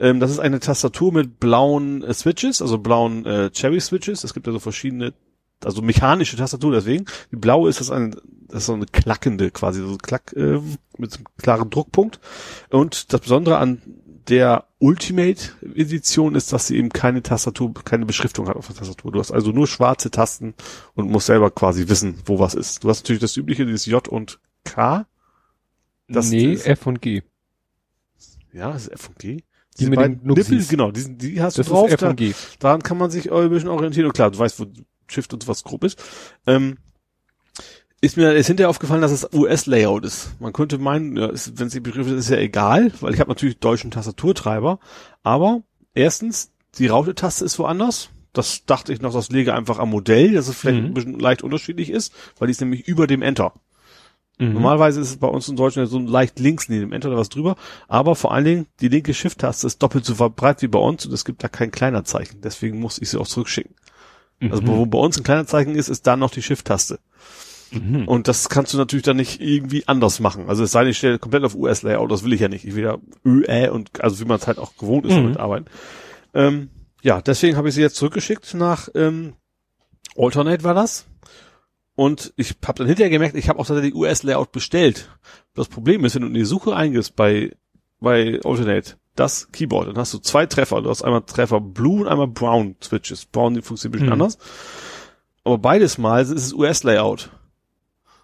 Ähm, 0.00 0.18
das 0.18 0.32
ist 0.32 0.40
eine 0.40 0.58
Tastatur 0.58 1.12
mit 1.12 1.38
blauen 1.38 2.02
äh, 2.02 2.12
Switches, 2.12 2.60
also 2.60 2.78
blauen 2.78 3.24
äh, 3.24 3.50
Cherry-Switches, 3.52 4.24
es 4.24 4.34
gibt 4.34 4.48
also 4.48 4.58
verschiedene 4.58 5.14
also 5.66 5.82
mechanische 5.82 6.36
Tastatur 6.36 6.72
deswegen. 6.72 7.04
Die 7.30 7.36
blaue 7.36 7.68
ist 7.68 7.80
das 7.80 7.90
eine, 7.90 8.10
das 8.48 8.58
ist 8.62 8.66
so 8.66 8.74
eine 8.74 8.86
klackende 8.86 9.50
quasi, 9.50 9.80
so 9.80 9.92
ein 9.92 9.98
Klack 9.98 10.32
ähm, 10.36 10.76
mit 10.98 11.14
einem 11.14 11.24
klaren 11.38 11.70
Druckpunkt. 11.70 12.20
Und 12.70 13.12
das 13.12 13.20
Besondere 13.20 13.58
an 13.58 13.82
der 14.28 14.66
Ultimate 14.78 15.50
Edition 15.74 16.34
ist, 16.36 16.52
dass 16.52 16.68
sie 16.68 16.76
eben 16.76 16.90
keine 16.90 17.22
Tastatur, 17.22 17.72
keine 17.84 18.06
Beschriftung 18.06 18.48
hat 18.48 18.56
auf 18.56 18.66
der 18.68 18.76
Tastatur. 18.76 19.10
Du 19.12 19.18
hast 19.18 19.32
also 19.32 19.50
nur 19.50 19.66
schwarze 19.66 20.10
Tasten 20.10 20.54
und 20.94 21.10
musst 21.10 21.26
selber 21.26 21.50
quasi 21.50 21.88
wissen, 21.88 22.18
wo 22.26 22.38
was 22.38 22.54
ist. 22.54 22.84
Du 22.84 22.88
hast 22.88 23.02
natürlich 23.02 23.20
das 23.20 23.36
übliche, 23.36 23.66
dieses 23.66 23.86
J 23.86 24.06
und 24.08 24.38
K. 24.64 25.06
Das 26.08 26.30
nee, 26.30 26.52
ist- 26.52 26.66
F 26.66 26.86
und 26.86 27.00
G. 27.02 27.22
Ja, 28.52 28.70
das 28.72 28.82
ist 28.86 28.92
F 28.92 29.08
und 29.08 29.18
G. 29.18 29.36
Die 29.36 29.44
Diese 29.78 29.90
mit 29.90 30.00
den. 30.00 30.20
Nippel, 30.22 30.64
genau, 30.66 30.90
die, 30.90 31.16
die 31.16 31.40
hast 31.40 31.58
Das 31.58 31.66
du 31.66 31.72
drauf. 31.72 31.88
ist 31.88 31.94
F 31.94 32.00
da- 32.00 32.10
und 32.10 32.16
G. 32.16 32.34
daran 32.58 32.82
kann 32.82 32.98
man 32.98 33.10
sich 33.10 33.32
ein 33.32 33.48
bisschen 33.48 33.70
orientieren. 33.70 34.06
Und 34.06 34.12
klar, 34.12 34.30
du 34.30 34.38
weißt, 34.38 34.60
wo 34.60 34.66
Shift 35.12 35.32
und 35.32 35.46
was 35.48 35.62
grob 35.64 35.84
ist. 35.84 36.02
Ähm, 36.46 36.78
ist 38.00 38.16
mir 38.16 38.32
ist 38.32 38.48
hinterher 38.48 38.68
aufgefallen, 38.70 39.00
dass 39.02 39.12
es 39.12 39.28
US-Layout 39.32 40.04
ist. 40.04 40.30
Man 40.40 40.52
könnte 40.52 40.78
meinen, 40.78 41.16
ja, 41.16 41.28
wenn 41.28 41.66
es 41.68 41.72
die 41.72 41.80
Begriffe 41.80 42.10
ist, 42.10 42.24
ist 42.26 42.30
ja 42.30 42.38
egal, 42.38 42.90
weil 43.00 43.14
ich 43.14 43.20
habe 43.20 43.30
natürlich 43.30 43.58
deutschen 43.60 43.92
Tastaturtreiber. 43.92 44.80
Aber 45.22 45.62
erstens, 45.94 46.50
die 46.78 46.88
Raute-Taste 46.88 47.44
ist 47.44 47.58
woanders. 47.60 48.08
Das 48.32 48.64
dachte 48.64 48.92
ich 48.92 49.02
noch, 49.02 49.12
das 49.12 49.30
lege 49.30 49.54
einfach 49.54 49.78
am 49.78 49.90
Modell, 49.90 50.32
dass 50.32 50.48
es 50.48 50.56
vielleicht 50.56 50.80
Mhm. 50.80 50.86
ein 50.86 50.94
bisschen 50.94 51.18
leicht 51.20 51.42
unterschiedlich 51.42 51.90
ist, 51.90 52.12
weil 52.38 52.48
die 52.48 52.52
ist 52.52 52.60
nämlich 52.60 52.88
über 52.88 53.06
dem 53.06 53.22
Enter. 53.22 53.52
Mhm. 54.38 54.54
Normalerweise 54.54 55.00
ist 55.00 55.10
es 55.10 55.18
bei 55.18 55.28
uns 55.28 55.46
in 55.48 55.54
Deutschland 55.56 55.88
so 55.88 55.98
leicht 55.98 56.40
links 56.40 56.68
neben 56.68 56.80
dem 56.80 56.92
Enter 56.92 57.08
oder 57.10 57.18
was 57.18 57.28
drüber, 57.28 57.54
aber 57.86 58.16
vor 58.16 58.32
allen 58.32 58.46
Dingen 58.46 58.66
die 58.80 58.88
linke 58.88 59.12
Shift-Taste 59.14 59.66
ist 59.66 59.82
doppelt 59.82 60.04
so 60.06 60.14
breit 60.30 60.62
wie 60.62 60.68
bei 60.68 60.78
uns 60.78 61.06
und 61.06 61.12
es 61.12 61.24
gibt 61.26 61.44
da 61.44 61.48
kein 61.48 61.70
kleiner 61.70 62.02
Zeichen. 62.04 62.40
Deswegen 62.40 62.80
muss 62.80 62.98
ich 62.98 63.10
sie 63.10 63.20
auch 63.20 63.28
zurückschicken. 63.28 63.74
Also 64.50 64.62
Mhm. 64.62 64.66
wo 64.68 64.86
bei 64.86 64.98
uns 64.98 65.16
ein 65.18 65.24
kleiner 65.24 65.46
Zeichen 65.46 65.74
ist, 65.74 65.88
ist 65.88 66.06
da 66.06 66.16
noch 66.16 66.30
die 66.30 66.42
Shift-Taste. 66.42 66.98
Mhm. 67.70 68.06
Und 68.06 68.28
das 68.28 68.48
kannst 68.48 68.74
du 68.74 68.78
natürlich 68.78 69.04
dann 69.04 69.16
nicht 69.16 69.40
irgendwie 69.40 69.86
anders 69.86 70.20
machen. 70.20 70.48
Also 70.48 70.64
es 70.64 70.72
sei 70.72 70.82
denn, 70.82 70.90
ich 70.90 70.98
stelle 70.98 71.18
komplett 71.18 71.44
auf 71.44 71.54
US-Layout, 71.54 72.10
das 72.10 72.22
will 72.24 72.32
ich 72.34 72.40
ja 72.40 72.48
nicht. 72.48 72.66
Ich 72.66 72.74
will 72.74 72.84
ja 72.84 72.98
Ö, 73.24 73.44
Ä 73.46 73.68
und 73.70 74.02
also 74.02 74.20
wie 74.20 74.24
man 74.26 74.38
es 74.38 74.46
halt 74.46 74.58
auch 74.58 74.76
gewohnt 74.76 75.06
ist 75.06 75.12
Mhm. 75.14 75.22
damit 75.22 75.36
arbeiten. 75.38 75.66
Ähm, 76.34 76.70
ja, 77.02 77.20
deswegen 77.22 77.56
habe 77.56 77.68
ich 77.68 77.74
sie 77.74 77.80
jetzt 77.80 77.96
zurückgeschickt 77.96 78.54
nach 78.54 78.88
ähm, 78.94 79.34
Alternate 80.16 80.64
war 80.64 80.74
das. 80.74 81.06
Und 81.94 82.32
ich 82.36 82.54
habe 82.66 82.78
dann 82.78 82.86
hinterher 82.86 83.10
gemerkt, 83.10 83.36
ich 83.36 83.48
habe 83.48 83.58
auch 83.58 83.66
tatsächlich 83.66 83.94
US-Layout 83.94 84.50
bestellt. 84.52 85.10
Das 85.54 85.68
Problem 85.68 86.04
ist, 86.04 86.14
wenn 86.14 86.22
du 86.22 86.28
in 86.28 86.34
die 86.34 86.44
Suche 86.44 86.74
eingibst 86.74 87.16
bei, 87.16 87.52
bei 88.00 88.40
Alternate, 88.44 88.96
das 89.16 89.50
Keyboard, 89.52 89.88
dann 89.88 89.96
hast 89.98 90.14
du 90.14 90.18
zwei 90.18 90.46
Treffer. 90.46 90.80
Du 90.82 90.88
hast 90.90 91.02
einmal 91.02 91.22
Treffer 91.22 91.60
Blue 91.60 92.00
und 92.02 92.08
einmal 92.08 92.28
Brown 92.28 92.76
Switches. 92.82 93.26
Brown 93.26 93.54
die 93.54 93.62
funktioniert 93.62 93.94
ein 93.94 93.98
bisschen 94.00 94.06
Mhm. 94.06 94.12
anders. 94.22 94.38
Aber 95.44 95.58
beides 95.58 95.98
Mal 95.98 96.22
ist 96.22 96.30
es 96.30 96.52
US-Layout. 96.52 97.30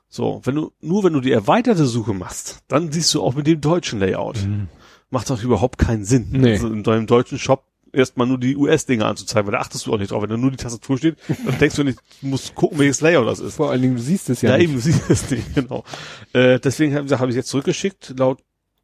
So, 0.09 0.41
wenn 0.45 0.55
du, 0.55 0.73
nur 0.81 1.05
wenn 1.05 1.13
du 1.13 1.21
die 1.21 1.33
erweiterte 1.33 1.85
Suche 1.85 2.15
machst, 2.15 2.61
dann 2.69 2.91
siehst 2.93 3.13
du 3.15 3.23
auch 3.23 3.35
mit 3.35 3.47
dem 3.47 3.61
deutschen 3.61 3.99
Layout. 4.01 4.39
Mhm. 4.47 4.69
Macht 5.11 5.29
doch 5.31 5.43
überhaupt 5.43 5.79
keinen 5.79 6.05
Sinn. 6.05 6.29
Nee. 6.31 6.53
Also 6.53 6.69
in 6.69 6.83
deinem 6.83 7.07
deutschen 7.07 7.39
Shop 7.39 7.65
erstmal 7.93 8.27
nur 8.27 8.39
die 8.39 8.57
US-Dinge 8.57 9.05
anzuzeigen, 9.05 9.47
weil 9.47 9.53
da 9.53 9.61
achtest 9.61 9.87
du 9.87 9.93
auch 9.93 9.99
nicht 9.99 10.11
drauf. 10.11 10.23
Wenn 10.23 10.31
da 10.31 10.37
nur 10.37 10.51
die 10.51 10.57
Tastatur 10.59 10.97
steht, 10.99 11.17
dann 11.47 11.59
denkst 11.59 11.77
du 11.77 11.85
nicht, 11.85 11.99
du 12.23 12.29
musst 12.29 12.55
gucken, 12.55 12.79
welches 12.79 13.01
Layout 13.01 13.27
das 13.27 13.41
ist. 13.41 13.57
Vor 13.57 13.71
allen 13.71 13.83
Dingen, 13.83 13.97
du 13.97 14.03
siehst 14.03 14.31
es 14.31 14.41
ja, 14.43 14.51
Ja, 14.51 14.57
nicht. 14.59 14.65
eben, 14.65 14.75
du 14.75 14.81
siehst 14.81 15.11
es 15.11 15.31
nicht, 15.31 15.55
genau. 15.55 15.85
Äh, 16.33 16.59
deswegen 16.61 16.95
habe 16.95 17.19
hab 17.19 17.29
ich 17.29 17.35
jetzt 17.35 17.49
zurückgeschickt. 17.49 18.15
Laut 18.19 18.41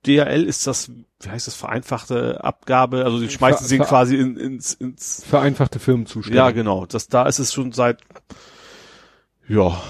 DHL 0.06 0.44
ist 0.44 0.66
das, 0.66 0.90
wie 1.20 1.28
heißt 1.28 1.46
das, 1.46 1.54
vereinfachte 1.54 2.42
Abgabe, 2.44 3.04
also 3.04 3.18
die 3.20 3.28
schmeißen 3.28 3.66
sie 3.66 3.78
quasi 3.78 4.16
in, 4.16 4.36
ins, 4.36 4.74
ins 4.74 5.24
Vereinfachte 5.26 5.78
Firmenzustellung. 5.78 6.36
ja, 6.36 6.50
genau. 6.50 6.86
Das, 6.86 7.08
da 7.08 7.26
ist 7.26 7.38
es 7.38 7.52
schon 7.52 7.72
seit, 7.72 7.98
ja, 9.48 9.80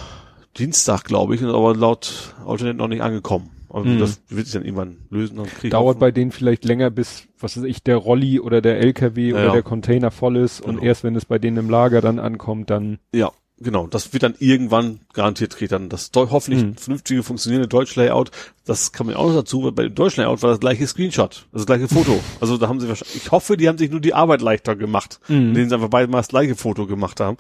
Dienstag, 0.57 1.05
glaube 1.05 1.34
ich, 1.34 1.43
aber 1.43 1.75
laut 1.75 2.34
Alternate 2.47 2.76
noch 2.76 2.89
nicht 2.89 3.02
angekommen. 3.02 3.51
Also 3.68 3.89
Mhm. 3.89 3.99
das 3.99 4.23
wird 4.28 4.47
sich 4.47 4.55
dann 4.55 4.65
irgendwann 4.65 4.99
lösen. 5.10 5.36
Dann 5.36 5.47
krieg 5.47 5.65
ich 5.65 5.70
Dauert 5.70 5.99
bei 5.99 6.12
denen 6.12 6.31
vielleicht 6.31 6.65
länger, 6.65 6.91
bis, 6.91 7.25
was 7.41 7.57
weiß 7.57 7.65
ich, 7.65 7.83
der 7.83 7.97
Rolli 7.97 8.39
oder 8.39 8.60
der 8.60 8.78
LKW 8.78 9.31
Ja, 9.31 9.34
oder 9.34 9.44
ja. 9.47 9.52
der 9.52 9.62
Container 9.65 10.12
voll 10.12 10.36
ist 10.36 10.60
und 10.60 10.76
Genau. 10.76 10.86
erst 10.86 11.02
wenn 11.02 11.17
es 11.17 11.25
bei 11.25 11.41
denen 11.41 11.57
im 11.57 11.68
Lager 11.70 12.01
dann 12.01 12.20
ankommt, 12.20 12.70
dann 12.70 12.99
Ja, 13.12 13.33
genau. 13.58 13.86
Das 13.86 14.12
wird 14.12 14.23
dann 14.23 14.34
irgendwann 14.39 15.00
garantiert 15.12 15.57
kriegt 15.57 15.73
dann 15.73 15.89
das 15.89 16.10
hoffentlich 16.15 16.65
Mhm. 16.65 16.76
vernünftige 16.76 17.23
funktionierende 17.23 17.68
Deutsch-Layout. 17.68 18.31
Das 18.65 18.92
kann 18.92 19.07
man 19.07 19.16
auch 19.16 19.28
noch 19.28 19.34
dazu, 19.34 19.62
weil 19.65 19.73
bei 19.73 19.83
dem 19.84 19.94
Deutsch-Layout 19.94 20.42
war 20.42 20.50
das 20.50 20.60
gleiche 20.60 20.86
Screenshot, 20.86 21.47
also 21.52 21.65
das 21.65 21.66
gleiche 21.66 21.89
Foto. 21.89 22.18
also 22.41 22.57
da 22.58 22.68
haben 22.68 22.81
sie 22.81 22.89
wahrscheinlich, 22.89 23.16
ich 23.16 23.31
hoffe, 23.31 23.57
die 23.57 23.68
haben 23.68 23.78
sich 23.78 23.91
nur 23.91 24.00
die 24.00 24.15
Arbeit 24.15 24.41
leichter 24.42 24.76
gemacht, 24.76 25.20
Mhm. 25.28 25.49
indem 25.49 25.68
sie 25.68 25.74
einfach 25.74 25.89
beide 25.91 26.10
mal 26.10 26.18
das 26.18 26.28
gleiche 26.28 26.57
Foto 26.57 26.86
gemacht 26.86 27.20
haben. 27.20 27.36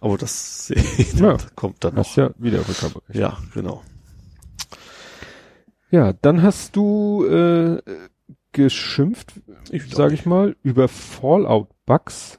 Aber 0.00 0.16
das 0.18 0.66
sehe 0.68 0.84
ich 0.98 1.12
dann, 1.12 1.22
Ja. 1.24 1.36
kommt 1.54 1.82
dann 1.84 1.94
noch. 1.94 2.16
ja 2.16 2.30
wieder 2.38 2.58
Rückgaberecht. 2.68 3.14
Ja, 3.14 3.38
genau. 3.54 3.82
Ja, 5.90 6.12
dann 6.14 6.42
hast 6.42 6.74
du 6.76 7.24
äh, 7.26 7.80
geschimpft, 8.52 9.34
sage 9.90 10.14
ich 10.14 10.26
mal, 10.26 10.56
über 10.62 10.88
Fallout-Bugs. 10.88 12.38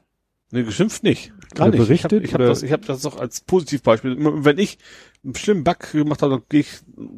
Nee, 0.52 0.64
geschimpft 0.64 1.04
nicht. 1.04 1.32
Gar 1.56 1.69
nicht. 1.69 1.77
berichtet, 1.77 2.24
ich 2.24 2.34
habe 2.34 2.45
hab 2.45 2.51
das, 2.51 2.64
ich 2.64 2.72
hab 2.72 2.85
das 2.85 3.01
doch 3.01 3.17
als 3.17 3.42
Positivbeispiel. 3.42 4.17
Wenn 4.19 4.58
ich 4.58 4.77
einen 5.24 5.35
schlimmen 5.35 5.64
Bug 5.64 5.92
gemacht 5.92 6.22
habe, 6.22 6.35
dann 6.35 6.43
gehe 6.50 6.61
ich, 6.61 6.69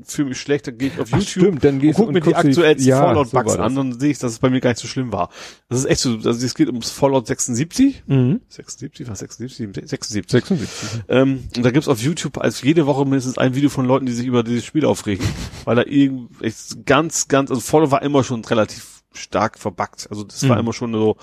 fühle 0.04 0.30
mich 0.30 0.40
schlecht, 0.40 0.68
dann 0.68 0.78
gehe 0.78 0.90
ich 0.90 1.00
auf 1.00 1.10
Ach, 1.12 1.18
YouTube 1.18 1.44
stimmt, 1.44 1.64
dann 1.64 1.76
und 1.76 1.82
gehst 1.82 1.98
guck 1.98 2.08
und 2.08 2.14
mir 2.14 2.22
die 2.22 2.36
aktuellsten 2.36 2.88
ja, 2.88 2.98
so 2.98 3.04
Fallout-Bugs 3.04 3.54
das. 3.54 3.60
an, 3.60 3.76
dann 3.76 4.00
sehe 4.00 4.12
ich, 4.12 4.20
dass 4.20 4.32
es 4.32 4.40
bei 4.40 4.50
mir 4.50 4.62
gar 4.62 4.72
nicht 4.72 4.80
so 4.80 4.88
schlimm 4.88 5.12
war. 5.12 5.30
Das 5.68 5.80
ist 5.80 5.86
echt 5.86 6.02
so, 6.02 6.16
also 6.16 6.32
es 6.32 6.56
geht 6.56 6.68
ums 6.68 6.92
Fallout 6.92 7.28
76. 7.28 8.04
Mhm. 8.08 8.42
76, 8.48 9.08
was 9.08 9.20
76? 9.20 9.90
76. 9.90 10.46
76. 10.46 11.04
Ähm, 11.08 11.44
und 11.56 11.66
da 11.66 11.72
gibt's 11.72 11.88
auf 11.88 12.02
YouTube 12.02 12.38
als 12.40 12.62
jede 12.62 12.86
Woche 12.86 13.04
mindestens 13.06 13.38
ein 13.38 13.56
Video 13.56 13.70
von 13.70 13.86
Leuten, 13.86 14.06
die 14.06 14.14
sich 14.14 14.26
über 14.26 14.44
dieses 14.44 14.66
Spiel 14.66 14.86
aufregen, 14.86 15.26
weil 15.66 15.76
da 15.76 15.84
irgend 15.84 16.42
echt 16.42 16.86
ganz, 16.86 17.28
ganz, 17.28 17.50
also 17.52 17.62
Fallout 17.62 17.92
war 17.92 18.02
immer 18.02 18.24
schon 18.24 18.44
relativ 18.46 18.99
stark 19.14 19.58
verbuggt. 19.58 20.08
Also 20.10 20.24
das 20.24 20.48
war 20.48 20.56
Mhm. 20.58 20.62
immer 20.62 20.74
schon 20.74 20.94
so 20.94 21.18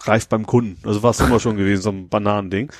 reif 0.00 0.28
beim 0.28 0.46
Kunden. 0.46 0.78
Also 0.86 1.02
war 1.02 1.10
es 1.10 1.20
immer 1.20 1.40
schon 1.40 1.56
gewesen, 1.56 1.82
so 1.82 1.90
ein 1.90 2.08
Bananending. 2.08 2.70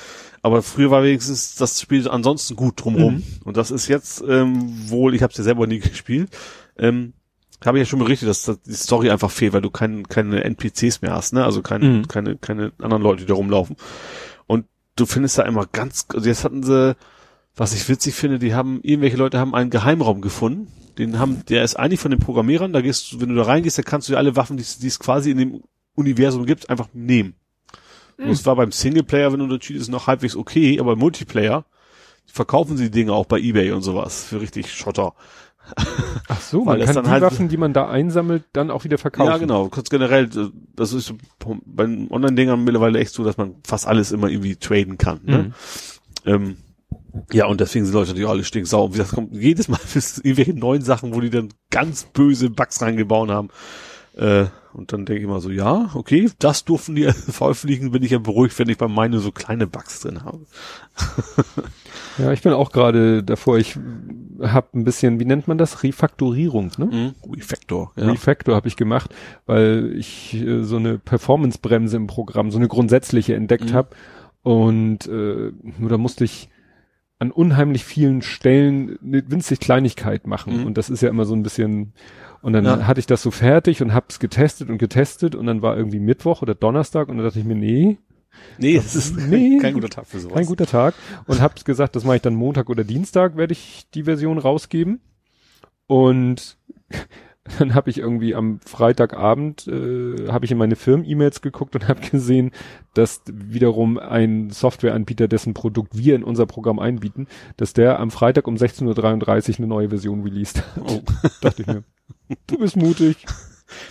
Aber 0.43 0.63
früher 0.63 0.91
war 0.91 1.03
wenigstens 1.03 1.55
das 1.57 1.81
Spiel 1.81 2.09
ansonsten 2.09 2.57
gut 2.57 2.83
drumrum. 2.83 3.17
Mhm. 3.17 3.23
Und 3.45 3.57
das 3.57 3.71
ist 3.71 3.89
jetzt 3.89 4.23
ähm, 4.27 4.91
wohl, 4.91 5.15
ich 5.15 5.23
habe 5.23 5.31
es 5.33 5.39
ja 5.39 5.45
selber 5.45 5.67
nie 5.67 5.79
gespielt, 5.81 6.31
ähm, 6.79 7.13
habe 7.65 7.79
ich 7.79 7.83
ja 7.83 7.91
schon 7.91 8.01
berichtet, 8.01 8.29
dass, 8.29 8.43
dass 8.43 8.61
die 8.63 8.73
Story 8.75 9.11
einfach 9.11 9.31
fehlt, 9.31 9.53
weil 9.53 9.61
du 9.61 9.71
kein, 9.71 10.09
keine 10.09 10.43
NPCs 10.43 11.01
mehr 11.01 11.13
hast, 11.15 11.33
ne? 11.33 11.45
Also 11.45 11.63
keine, 11.63 11.85
Mhm. 11.85 12.09
keine, 12.09 12.37
keine 12.37 12.73
anderen 12.81 13.03
Leute, 13.05 13.21
die 13.23 13.29
da 13.29 13.35
rumlaufen. 13.35 13.77
Und 14.49 14.67
du 14.97 15.07
findest 15.07 15.39
da 15.39 15.43
immer 15.45 15.67
ganz, 15.67 16.07
also 16.13 16.29
jetzt 16.29 16.43
hatten 16.45 16.65
sie, 16.65 16.97
was 17.55 17.73
ich 17.75 17.89
witzig 17.89 18.15
finde, 18.15 18.41
die 18.41 18.55
haben, 18.55 18.81
irgendwelche 18.83 19.17
Leute 19.17 19.39
haben 19.39 19.55
einen 19.55 19.71
Geheimraum 19.71 20.23
gefunden. 20.23 20.67
Den 20.99 21.19
haben, 21.19 21.45
der 21.47 21.65
ist 21.65 21.77
eigentlich 21.77 22.01
von 22.01 22.11
den 22.11 22.21
Programmierern, 22.21 22.73
da 22.73 22.81
gehst 22.81 23.13
du, 23.13 23.21
wenn 23.21 23.29
du 23.31 23.35
da 23.35 23.43
reingehst, 23.45 23.79
da 23.79 23.83
kannst 23.83 24.09
du 24.09 24.13
dir 24.13 24.19
alle 24.19 24.37
Waffen, 24.37 24.57
die 24.57 24.63
es 24.63 24.79
die 24.79 24.89
es 24.89 24.99
quasi 24.99 25.31
in 25.31 25.39
dem 25.39 25.63
Universum 25.95 26.45
gibt, 26.47 26.69
einfach 26.71 26.89
nehmen. 26.93 27.35
Und 28.19 28.29
es 28.29 28.47
war 28.47 28.55
beim 28.57 28.71
Singleplayer, 28.73 29.33
wenn 29.33 29.41
du 29.41 29.47
da 29.49 29.59
cheatest, 29.59 29.91
noch 29.91 30.07
halbwegs 30.07 30.37
okay, 30.37 30.79
aber 30.79 30.93
im 30.93 30.99
Multiplayer 30.99 31.65
verkaufen 32.27 32.77
sie 32.77 32.85
die 32.85 32.91
Dinge 32.91 33.13
auch 33.15 33.27
bei 33.27 33.41
Ebay 33.41 33.73
und 33.73 33.83
sowas 33.83 34.25
für 34.25 34.41
richtig 34.41 34.73
Schotter. 34.73 35.15
Ach 36.29 36.41
so, 36.41 36.67
Weil 36.67 36.79
man 36.79 36.87
kann 36.87 36.95
dann 36.97 37.05
die 37.05 37.11
halt- 37.11 37.23
Waffen, 37.23 37.49
die 37.49 37.57
man 37.57 37.73
da 37.73 37.89
einsammelt, 37.89 38.45
dann 38.53 38.71
auch 38.71 38.85
wieder 38.85 38.99
verkaufen. 38.99 39.31
Ja, 39.31 39.39
genau. 39.39 39.69
Kurz 39.69 39.91
generell, 39.91 40.25
äh, 40.27 40.51
das 40.77 40.93
ist 40.93 41.15
bei 41.67 41.85
den 41.87 42.11
Online-Dingern 42.11 42.63
mittlerweile 42.63 42.99
echt 43.01 43.13
so, 43.13 43.25
dass 43.25 43.37
man 43.39 43.57
fast 43.65 43.87
alles 43.87 44.13
immer 44.13 44.29
irgendwie 44.29 44.57
traden 44.57 44.99
kann. 44.99 45.21
Ne? 45.25 45.39
Mhm. 45.39 45.53
Ähm, 46.31 46.57
ja, 47.33 47.47
und 47.47 47.61
deswegen 47.61 47.85
sind 47.85 47.95
Leute 47.95 48.11
natürlich 48.11 48.29
alle 48.29 48.45
stinksauer. 48.45 48.85
Und 48.85 48.95
wie 48.95 48.99
gesagt, 48.99 49.15
kommt 49.15 49.35
jedes 49.35 49.69
Mal 49.69 49.81
irgendwelche 50.23 50.55
neuen 50.55 50.83
Sachen, 50.83 51.15
wo 51.15 51.21
die 51.21 51.31
dann 51.31 51.49
ganz 51.71 52.05
böse 52.05 52.51
Bugs 52.51 52.81
reingebaut 52.83 53.31
haben. 53.31 53.49
Äh, 54.17 54.47
und 54.75 54.93
dann 54.93 55.05
denke 55.05 55.23
ich 55.23 55.29
mal 55.29 55.41
so, 55.41 55.51
ja, 55.51 55.91
okay, 55.95 56.31
das 56.39 56.65
durften 56.65 56.95
die 56.95 57.05
veröffentlichen, 57.13 57.91
bin 57.91 58.03
ich 58.03 58.11
ja 58.11 58.19
beruhigt, 58.19 58.59
wenn 58.59 58.69
ich 58.69 58.79
bei 58.79 58.89
meine 58.89 59.19
so 59.19 59.31
kleine 59.33 59.67
Bugs 59.67 60.01
drin 60.01 60.25
habe. 60.25 60.41
Ja, 62.19 62.31
ich 62.31 62.43
bin 62.43 62.53
auch 62.53 62.73
gerade 62.73 63.23
davor, 63.23 63.57
ich 63.57 63.79
habe 64.43 64.67
ein 64.75 64.85
bisschen, 64.85 65.19
wie 65.19 65.25
nennt 65.25 65.49
man 65.49 65.57
das? 65.57 65.83
Refaktorierung, 65.83 66.71
ne? 66.77 66.85
Mhm. 66.85 67.33
Refactor, 67.35 67.93
ja. 67.97 68.11
Refactor 68.11 68.55
habe 68.55 68.69
ich 68.69 68.77
gemacht, 68.77 69.15
weil 69.47 69.95
ich 69.97 70.35
äh, 70.35 70.63
so 70.63 70.77
eine 70.77 70.99
Performance-Bremse 70.99 71.97
im 71.97 72.09
Programm, 72.09 72.51
so 72.51 72.59
eine 72.59 72.69
grundsätzliche 72.69 73.35
entdeckt 73.35 73.71
Mhm. 73.71 73.75
habe. 73.75 73.89
Und 74.43 75.07
äh, 75.07 75.53
nur 75.79 75.89
da 75.89 75.97
musste 75.97 76.25
ich 76.25 76.51
an 77.23 77.31
unheimlich 77.31 77.85
vielen 77.85 78.21
Stellen 78.21 78.99
eine 79.03 79.23
winzig 79.31 79.61
Kleinigkeit 79.61 80.27
machen. 80.27 80.61
Mhm. 80.61 80.67
Und 80.67 80.77
das 80.77 80.91
ist 80.91 81.03
ja 81.03 81.09
immer 81.09 81.25
so 81.25 81.35
ein 81.35 81.45
bisschen. 81.45 81.93
Und 82.43 82.53
dann 82.53 82.65
Ja. 82.65 82.87
hatte 82.89 82.99
ich 82.99 83.07
das 83.07 83.23
so 83.23 83.31
fertig 83.31 83.81
und 83.81 83.95
hab's 83.95 84.19
getestet 84.19 84.69
und 84.71 84.79
getestet 84.79 85.37
und 85.37 85.47
dann 85.47 85.63
war 85.63 85.77
irgendwie 85.77 86.01
Mittwoch 86.01 86.43
oder 86.43 86.57
Donnerstag 86.57 87.09
und 87.09 87.17
dann 87.19 87.25
dachte 87.27 87.39
ich 87.39 87.45
mir, 87.45 87.55
nee, 87.55 87.99
Nee, 88.59 88.77
das 88.77 88.97
ist 88.97 89.15
Nee. 89.17 89.59
kein 89.61 89.75
guter 89.75 89.91
Tag 89.91 90.07
für 90.07 90.19
sowas. 90.19 90.35
kein 90.37 90.47
guter 90.47 90.67
Tag. 90.67 90.95
Und 91.27 91.41
hab's 91.43 91.65
gesagt, 91.67 91.95
das 91.95 92.05
mache 92.05 92.17
ich 92.17 92.23
dann 92.23 92.35
Montag 92.35 92.71
oder 92.71 92.83
Dienstag, 92.83 93.37
werde 93.37 93.53
ich 93.53 93.85
die 93.95 94.05
Version 94.05 94.39
rausgeben. 94.39 95.01
Und 95.87 96.57
dann 97.59 97.75
habe 97.75 97.91
ich 97.91 97.99
irgendwie 97.99 98.35
am 98.35 98.61
Freitagabend 98.61 99.67
äh, 99.67 100.29
habe 100.29 100.45
ich 100.45 100.53
in 100.53 100.59
meine 100.59 100.77
Firmen-E-Mails 100.77 101.41
geguckt 101.41 101.75
und 101.75 101.89
habe 101.89 102.01
gesehen, 102.01 102.53
dass 102.95 103.23
wiederum 103.27 103.99
ein 103.99 104.51
Softwareanbieter, 104.51 105.27
dessen 105.27 105.55
Produkt 105.55 105.97
wir 105.97 106.15
in 106.15 106.23
unser 106.23 106.47
Programm 106.47 106.79
einbieten, 106.79 107.27
dass 107.57 107.73
der 107.73 107.99
am 107.99 108.11
Freitag 108.11 108.47
um 108.47 108.55
16.33 108.55 109.51
Uhr 109.51 109.59
eine 109.59 109.67
neue 109.67 109.89
Version 109.89 110.23
released 110.23 110.59
hat. 110.59 110.83
Oh. 110.85 111.03
Dachte 111.41 111.63
ich 111.63 111.67
mir, 111.67 111.83
du 112.47 112.59
bist 112.59 112.77
mutig. 112.77 113.27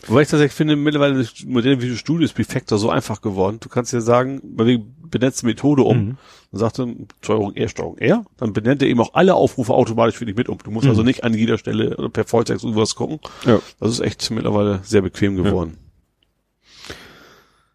Wobei 0.07 0.21
ich 0.23 0.27
tatsächlich 0.29 0.55
finde, 0.55 0.75
mittlerweile 0.75 1.17
das 1.17 1.43
moderne 1.45 1.81
Visual 1.81 1.97
Studio 1.97 2.25
ist 2.25 2.33
Prefector 2.33 2.77
so 2.77 2.89
einfach 2.89 3.21
geworden. 3.21 3.57
Du 3.59 3.69
kannst 3.69 3.93
ja 3.93 4.01
sagen, 4.01 4.41
wir 4.43 4.79
benennst 5.09 5.43
Methode 5.43 5.83
um. 5.83 5.97
Mhm. 5.97 6.17
Dann 6.51 6.59
sagt 6.59 6.79
er 6.79 6.87
Steuerung 7.21 7.55
R, 7.55 7.69
Steuerung 7.69 7.97
R. 7.97 8.25
Dann 8.37 8.53
benennt 8.53 8.81
er 8.81 8.87
eben 8.87 8.99
auch 8.99 9.13
alle 9.13 9.35
Aufrufe 9.35 9.73
automatisch 9.73 10.17
für 10.17 10.25
dich 10.25 10.35
mit 10.35 10.49
um. 10.49 10.57
Du 10.63 10.71
musst 10.71 10.85
Mhm. 10.85 10.91
also 10.91 11.03
nicht 11.03 11.23
an 11.23 11.33
jeder 11.33 11.57
Stelle 11.57 11.95
oder 11.97 12.09
per 12.09 12.25
Volltext 12.25 12.63
irgendwas 12.63 12.95
gucken. 12.95 13.19
Ja. 13.45 13.59
Das 13.79 13.91
ist 13.91 13.99
echt 13.99 14.29
mittlerweile 14.31 14.81
sehr 14.83 15.01
bequem 15.01 15.35
geworden. 15.35 15.77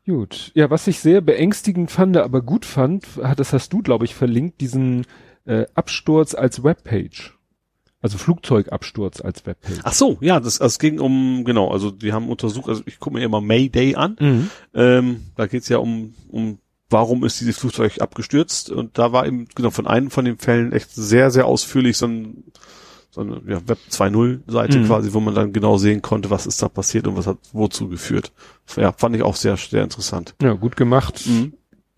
Gut. 0.07 0.53
Ja, 0.55 0.71
was 0.71 0.87
ich 0.87 1.01
sehr 1.01 1.21
beängstigend 1.21 1.91
fand, 1.91 2.17
aber 2.17 2.41
gut 2.41 2.65
fand, 2.65 3.05
das 3.37 3.53
hast 3.53 3.73
du, 3.73 3.83
glaube 3.83 4.05
ich, 4.05 4.15
verlinkt, 4.15 4.61
diesen 4.61 5.05
äh, 5.47 5.67
Absturz 5.75 6.35
als 6.35 6.63
Webpage. 6.63 7.36
Also 8.03 8.19
Flugzeugabsturz 8.19 9.21
als 9.21 9.47
Webpage. 9.47 9.81
Ach 9.83 9.93
so, 9.95 10.19
ja, 10.21 10.39
das, 10.39 10.59
das 10.59 10.79
ging 10.79 11.01
um, 11.01 11.45
genau, 11.45 11.71
also 11.71 11.91
die 11.91 12.13
haben 12.13 12.29
untersucht, 12.29 12.69
also 12.69 12.83
ich 12.87 13.01
gucke 13.01 13.17
mir 13.17 13.25
immer 13.25 13.41
Mayday 13.41 13.95
an. 13.97 14.17
Mhm. 14.21 14.51
Ähm, 14.75 15.21
da 15.35 15.47
geht's 15.47 15.69
ja 15.69 15.79
um, 15.79 16.15
um 16.29 16.59
warum 16.91 17.25
ist 17.25 17.41
dieses 17.41 17.59
Flugzeug 17.59 18.01
abgestürzt 18.01 18.71
und 18.71 18.97
da 18.99 19.11
war 19.13 19.27
eben 19.27 19.47
genau 19.55 19.71
von 19.71 19.87
einem 19.89 20.11
von 20.11 20.25
den 20.25 20.39
Fällen 20.39 20.73
echt 20.73 20.95
sehr, 20.95 21.31
sehr 21.31 21.47
ausführlich 21.47 21.97
so 21.97 22.07
ein 22.07 22.45
so 23.11 23.23
eine 23.23 23.41
ja, 23.49 23.67
Web 23.67 23.79
2.0 23.91 24.41
Seite 24.47 24.79
Mhm. 24.79 24.87
quasi, 24.87 25.15
wo 25.15 25.21
man 25.21 25.35
dann 25.35 25.53
genau 25.55 25.79
sehen 25.79 26.03
konnte, 26.03 26.29
was 26.29 26.47
ist 26.47 26.63
da 26.63 26.69
passiert 26.69 27.07
und 27.09 27.17
was 27.17 27.27
hat 27.27 27.39
wozu 27.55 27.89
geführt. 27.89 28.31
Ja, 28.77 28.93
fand 28.93 29.17
ich 29.17 29.23
auch 29.23 29.37
sehr, 29.37 29.57
sehr 29.57 29.83
interessant. 29.83 30.35
Ja, 30.43 30.53
gut 30.53 30.77
gemacht. 30.77 31.27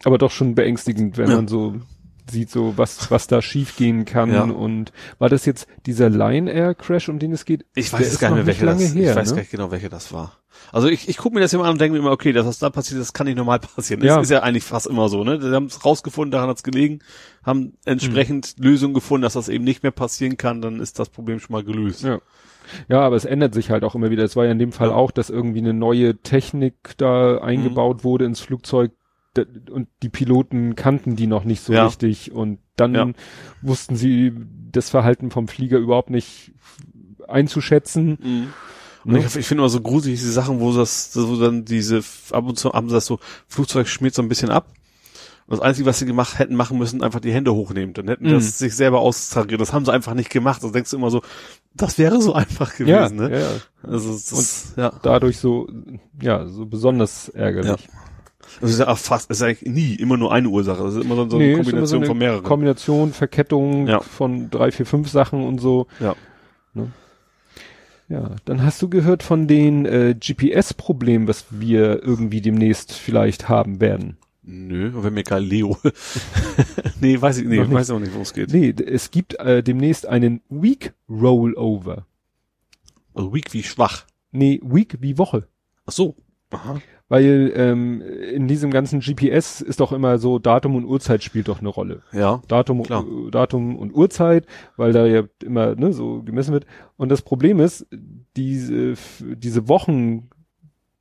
Aber 0.04 0.16
doch 0.16 0.30
schon 0.30 0.54
beängstigend, 0.54 1.18
wenn 1.18 1.28
Ja. 1.28 1.34
man 1.36 1.48
so 1.48 1.74
sieht, 2.30 2.50
so 2.50 2.74
was, 2.76 3.10
was 3.10 3.26
da 3.26 3.42
schiefgehen 3.42 4.04
kann. 4.04 4.32
Ja. 4.32 4.42
Und 4.42 4.92
war 5.18 5.28
das 5.28 5.44
jetzt 5.46 5.66
dieser 5.86 6.10
Lion 6.10 6.46
Air 6.46 6.74
Crash, 6.74 7.08
um 7.08 7.18
den 7.18 7.32
es 7.32 7.44
geht? 7.44 7.64
Ich 7.74 7.92
weiß 7.92 8.18
gar 8.18 8.28
nicht 8.28 8.30
noch 8.30 8.36
mehr, 8.36 8.46
welche 8.46 8.64
lange 8.64 8.82
das, 8.82 8.94
her, 8.94 9.10
ich 9.10 9.16
weiß 9.16 9.28
ne? 9.30 9.34
gar 9.34 9.40
nicht 9.42 9.50
genau, 9.50 9.70
welche 9.70 9.88
das 9.88 10.12
war. 10.12 10.38
Also 10.72 10.88
ich, 10.88 11.08
ich 11.08 11.16
gucke 11.18 11.34
mir 11.34 11.40
das 11.40 11.52
immer 11.52 11.64
an 11.64 11.72
und 11.72 11.80
denke 11.80 11.92
mir 11.92 12.00
immer, 12.00 12.10
okay, 12.10 12.32
das, 12.32 12.46
was 12.46 12.58
da 12.58 12.70
passiert, 12.70 13.00
das 13.00 13.12
kann 13.12 13.26
nicht 13.26 13.36
normal 13.36 13.58
passieren. 13.76 14.02
Ja. 14.02 14.16
Das 14.16 14.24
ist 14.24 14.30
ja 14.30 14.42
eigentlich 14.42 14.64
fast 14.64 14.86
immer 14.86 15.08
so, 15.08 15.24
ne? 15.24 15.38
Die 15.38 15.46
haben 15.46 15.66
es 15.66 15.84
rausgefunden, 15.84 16.30
daran 16.30 16.48
hat's 16.48 16.62
gelegen, 16.62 17.00
haben 17.44 17.74
entsprechend 17.84 18.54
Lösungen 18.58 18.94
gefunden, 18.94 19.22
dass 19.22 19.34
das 19.34 19.48
eben 19.48 19.64
nicht 19.64 19.82
mehr 19.82 19.92
passieren 19.92 20.36
kann, 20.36 20.60
dann 20.60 20.80
ist 20.80 20.98
das 20.98 21.08
Problem 21.08 21.38
schon 21.38 21.52
mal 21.52 21.64
gelöst. 21.64 22.02
Ja. 22.02 22.20
Ja, 22.88 23.00
aber 23.00 23.16
es 23.16 23.24
ändert 23.24 23.54
sich 23.54 23.70
halt 23.70 23.82
auch 23.82 23.94
immer 23.94 24.10
wieder. 24.10 24.24
Es 24.24 24.36
war 24.36 24.44
ja 24.44 24.52
in 24.52 24.58
dem 24.58 24.72
Fall 24.72 24.88
Ja. 24.88 24.94
auch, 24.94 25.10
dass 25.10 25.30
irgendwie 25.30 25.60
eine 25.60 25.72
neue 25.72 26.16
Technik 26.18 26.74
da 26.98 27.38
eingebaut 27.38 28.04
wurde 28.04 28.26
ins 28.26 28.40
Flugzeug 28.40 28.92
und 29.70 29.88
die 30.02 30.08
Piloten 30.08 30.74
kannten 30.76 31.16
die 31.16 31.26
noch 31.26 31.44
nicht 31.44 31.62
so 31.62 31.72
Ja. 31.72 31.86
richtig 31.86 32.32
und 32.32 32.58
dann 32.76 32.94
Ja. 32.94 33.08
wussten 33.62 33.96
sie 33.96 34.32
das 34.70 34.90
Verhalten 34.90 35.30
vom 35.30 35.48
Flieger 35.48 35.78
überhaupt 35.78 36.10
nicht 36.10 36.52
einzuschätzen. 37.26 38.18
Mhm. 38.22 38.46
Und 39.04 39.16
ich, 39.16 39.36
ich 39.36 39.46
finde 39.46 39.62
immer 39.62 39.68
so 39.68 39.80
gruselig 39.80 40.18
diese 40.18 40.32
Sachen, 40.32 40.60
wo 40.60 40.72
das, 40.72 41.12
wo 41.16 41.36
dann 41.36 41.64
diese, 41.64 42.02
ab 42.30 42.44
und 42.46 42.58
zu 42.58 42.72
haben 42.72 42.88
sie 42.88 42.94
das 42.94 43.06
so, 43.06 43.18
Flugzeug 43.46 43.88
schmiert 43.88 44.14
so 44.14 44.22
ein 44.22 44.28
bisschen 44.28 44.50
ab. 44.50 44.68
Und 45.46 45.56
das 45.56 45.60
Einzige, 45.64 45.86
was 45.86 45.98
sie 45.98 46.04
gemacht 46.04 46.38
hätten 46.38 46.54
machen 46.56 46.76
müssen, 46.76 47.02
einfach 47.02 47.20
die 47.20 47.32
Hände 47.32 47.54
hochnehmen. 47.54 47.94
Dann 47.94 48.06
hätten 48.08 48.26
Mhm. 48.26 48.32
das 48.32 48.58
sich 48.58 48.74
selber 48.76 49.00
austariert. 49.00 49.58
Das 49.62 49.72
haben 49.72 49.86
sie 49.86 49.92
einfach 49.92 50.12
nicht 50.12 50.28
gemacht. 50.28 50.62
Da 50.62 50.68
denkst 50.68 50.90
du 50.90 50.98
immer 50.98 51.10
so, 51.10 51.22
das 51.74 51.96
wäre 51.96 52.20
so 52.20 52.32
einfach 52.34 52.78
Ja, 52.80 53.06
gewesen, 53.08 53.16
ne? 53.16 53.30
ja, 53.30 53.38
ja. 53.38 53.50
Also 53.82 54.12
das, 54.12 54.74
ja. 54.76 54.92
dadurch 55.02 55.38
so, 55.38 55.66
ja, 56.20 56.46
so 56.46 56.66
besonders 56.66 57.30
ärgerlich. 57.30 57.88
Das 58.60 58.70
ist 58.70 58.78
ja 58.80 58.94
fast, 58.94 59.30
das 59.30 59.38
ist 59.38 59.42
eigentlich 59.42 59.72
nie 59.74 59.94
immer 59.94 60.16
nur 60.16 60.32
eine 60.32 60.48
Ursache. 60.48 60.82
Das 60.82 60.94
ist 60.94 61.04
immer 61.04 61.14
so, 61.16 61.28
so 61.30 61.38
Nee, 61.38 61.54
eine 61.54 61.54
immer 61.54 61.64
so 61.64 61.70
Kombination 61.70 61.98
eine 62.00 62.06
von 62.06 62.18
mehreren. 62.18 62.42
Kombination, 62.44 63.12
Verkettung 63.12 63.86
Ja. 63.86 64.00
von 64.00 64.50
drei, 64.50 64.70
vier, 64.72 64.86
fünf 64.86 65.08
Sachen 65.08 65.44
und 65.44 65.58
so. 65.60 65.86
ja. 66.00 66.14
Ja, 68.10 68.36
dann 68.46 68.62
hast 68.62 68.80
du 68.80 68.88
gehört 68.88 69.22
von 69.22 69.46
den 69.46 69.84
äh, 69.84 70.14
GPS-Problemen, 70.18 71.28
was 71.28 71.44
wir 71.50 72.02
irgendwie 72.02 72.40
demnächst 72.40 72.92
vielleicht 72.94 73.50
haben 73.50 73.82
werden. 73.82 74.16
Nö, 74.42 74.92
wenn 74.94 75.12
mir 75.12 75.24
Galileo. 75.24 75.76
nee, 77.02 77.20
weiß 77.20 77.36
ich 77.38 77.46
nee, 77.46 77.58
Noch 77.58 77.66
nicht. 77.66 77.74
weiß 77.74 77.90
auch 77.90 77.98
nicht, 77.98 78.14
wo 78.14 78.22
es 78.22 78.32
geht. 78.32 78.50
Nee, 78.50 78.70
es 78.70 79.10
gibt 79.10 79.38
äh, 79.40 79.62
demnächst 79.62 80.06
einen 80.06 80.40
Week 80.48 80.94
Rollover. 81.06 82.06
Also 83.12 83.34
weak 83.34 83.52
wie 83.52 83.62
schwach. 83.62 84.06
Nee, 84.32 84.58
Week 84.64 84.96
wie 85.00 85.18
Woche. 85.18 85.46
Ach 85.84 85.92
so. 85.92 86.16
Aha. 86.50 86.80
Weil 87.10 87.52
ähm, 87.54 88.02
in 88.02 88.48
diesem 88.48 88.70
ganzen 88.70 89.00
GPS 89.00 89.62
ist 89.62 89.80
doch 89.80 89.92
immer 89.92 90.18
so, 90.18 90.38
Datum 90.38 90.76
und 90.76 90.84
Uhrzeit 90.84 91.24
spielt 91.24 91.48
doch 91.48 91.60
eine 91.60 91.70
Rolle. 91.70 92.02
Ja. 92.12 92.42
Datum, 92.48 92.82
Klar. 92.82 93.04
äh, 93.04 93.30
Datum 93.30 93.76
und 93.76 93.94
Uhrzeit, 93.94 94.44
weil 94.76 94.92
da 94.92 95.06
ja 95.06 95.22
immer 95.42 95.74
ne, 95.74 95.92
so 95.94 96.22
gemessen 96.22 96.52
wird. 96.52 96.66
Und 96.96 97.08
das 97.08 97.22
Problem 97.22 97.60
ist, 97.60 97.86
diese, 98.36 98.94
diese 99.20 99.68
Wochen, 99.68 100.28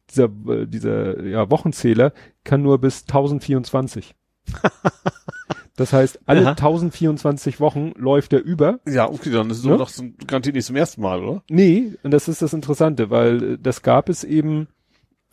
dieser, 0.10 0.30
äh, 0.48 0.66
dieser 0.66 1.24
ja, 1.26 1.52
Wochenzähler 1.52 2.14
kann 2.46 2.62
nur 2.62 2.78
bis 2.80 3.02
1024. 3.02 4.16
das 5.76 5.92
heißt, 5.94 6.20
alle 6.26 6.42
Aha. 6.44 6.50
1024 6.52 7.60
Wochen 7.60 7.92
läuft 7.98 8.32
er 8.32 8.42
über. 8.44 8.80
Ja, 8.88 9.10
okay, 9.10 9.30
dann 9.30 9.50
ist 9.50 9.58
es 9.60 9.64
Ne? 9.66 9.72
aber 9.72 9.80
doch 9.80 9.90
zum, 9.92 10.16
garantiert 10.26 10.56
nicht 10.56 10.66
zum 10.66 10.76
ersten 10.78 11.02
Mal, 11.02 11.22
oder? 11.24 11.44
Nee, 11.50 11.94
und 12.04 12.12
das 12.12 12.28
ist 12.30 12.42
das 12.42 12.54
Interessante, 12.54 13.10
weil 13.10 13.44
äh, 13.44 13.58
das 13.62 13.82
gab 13.82 14.08
es 14.10 14.24
eben, 14.24 14.68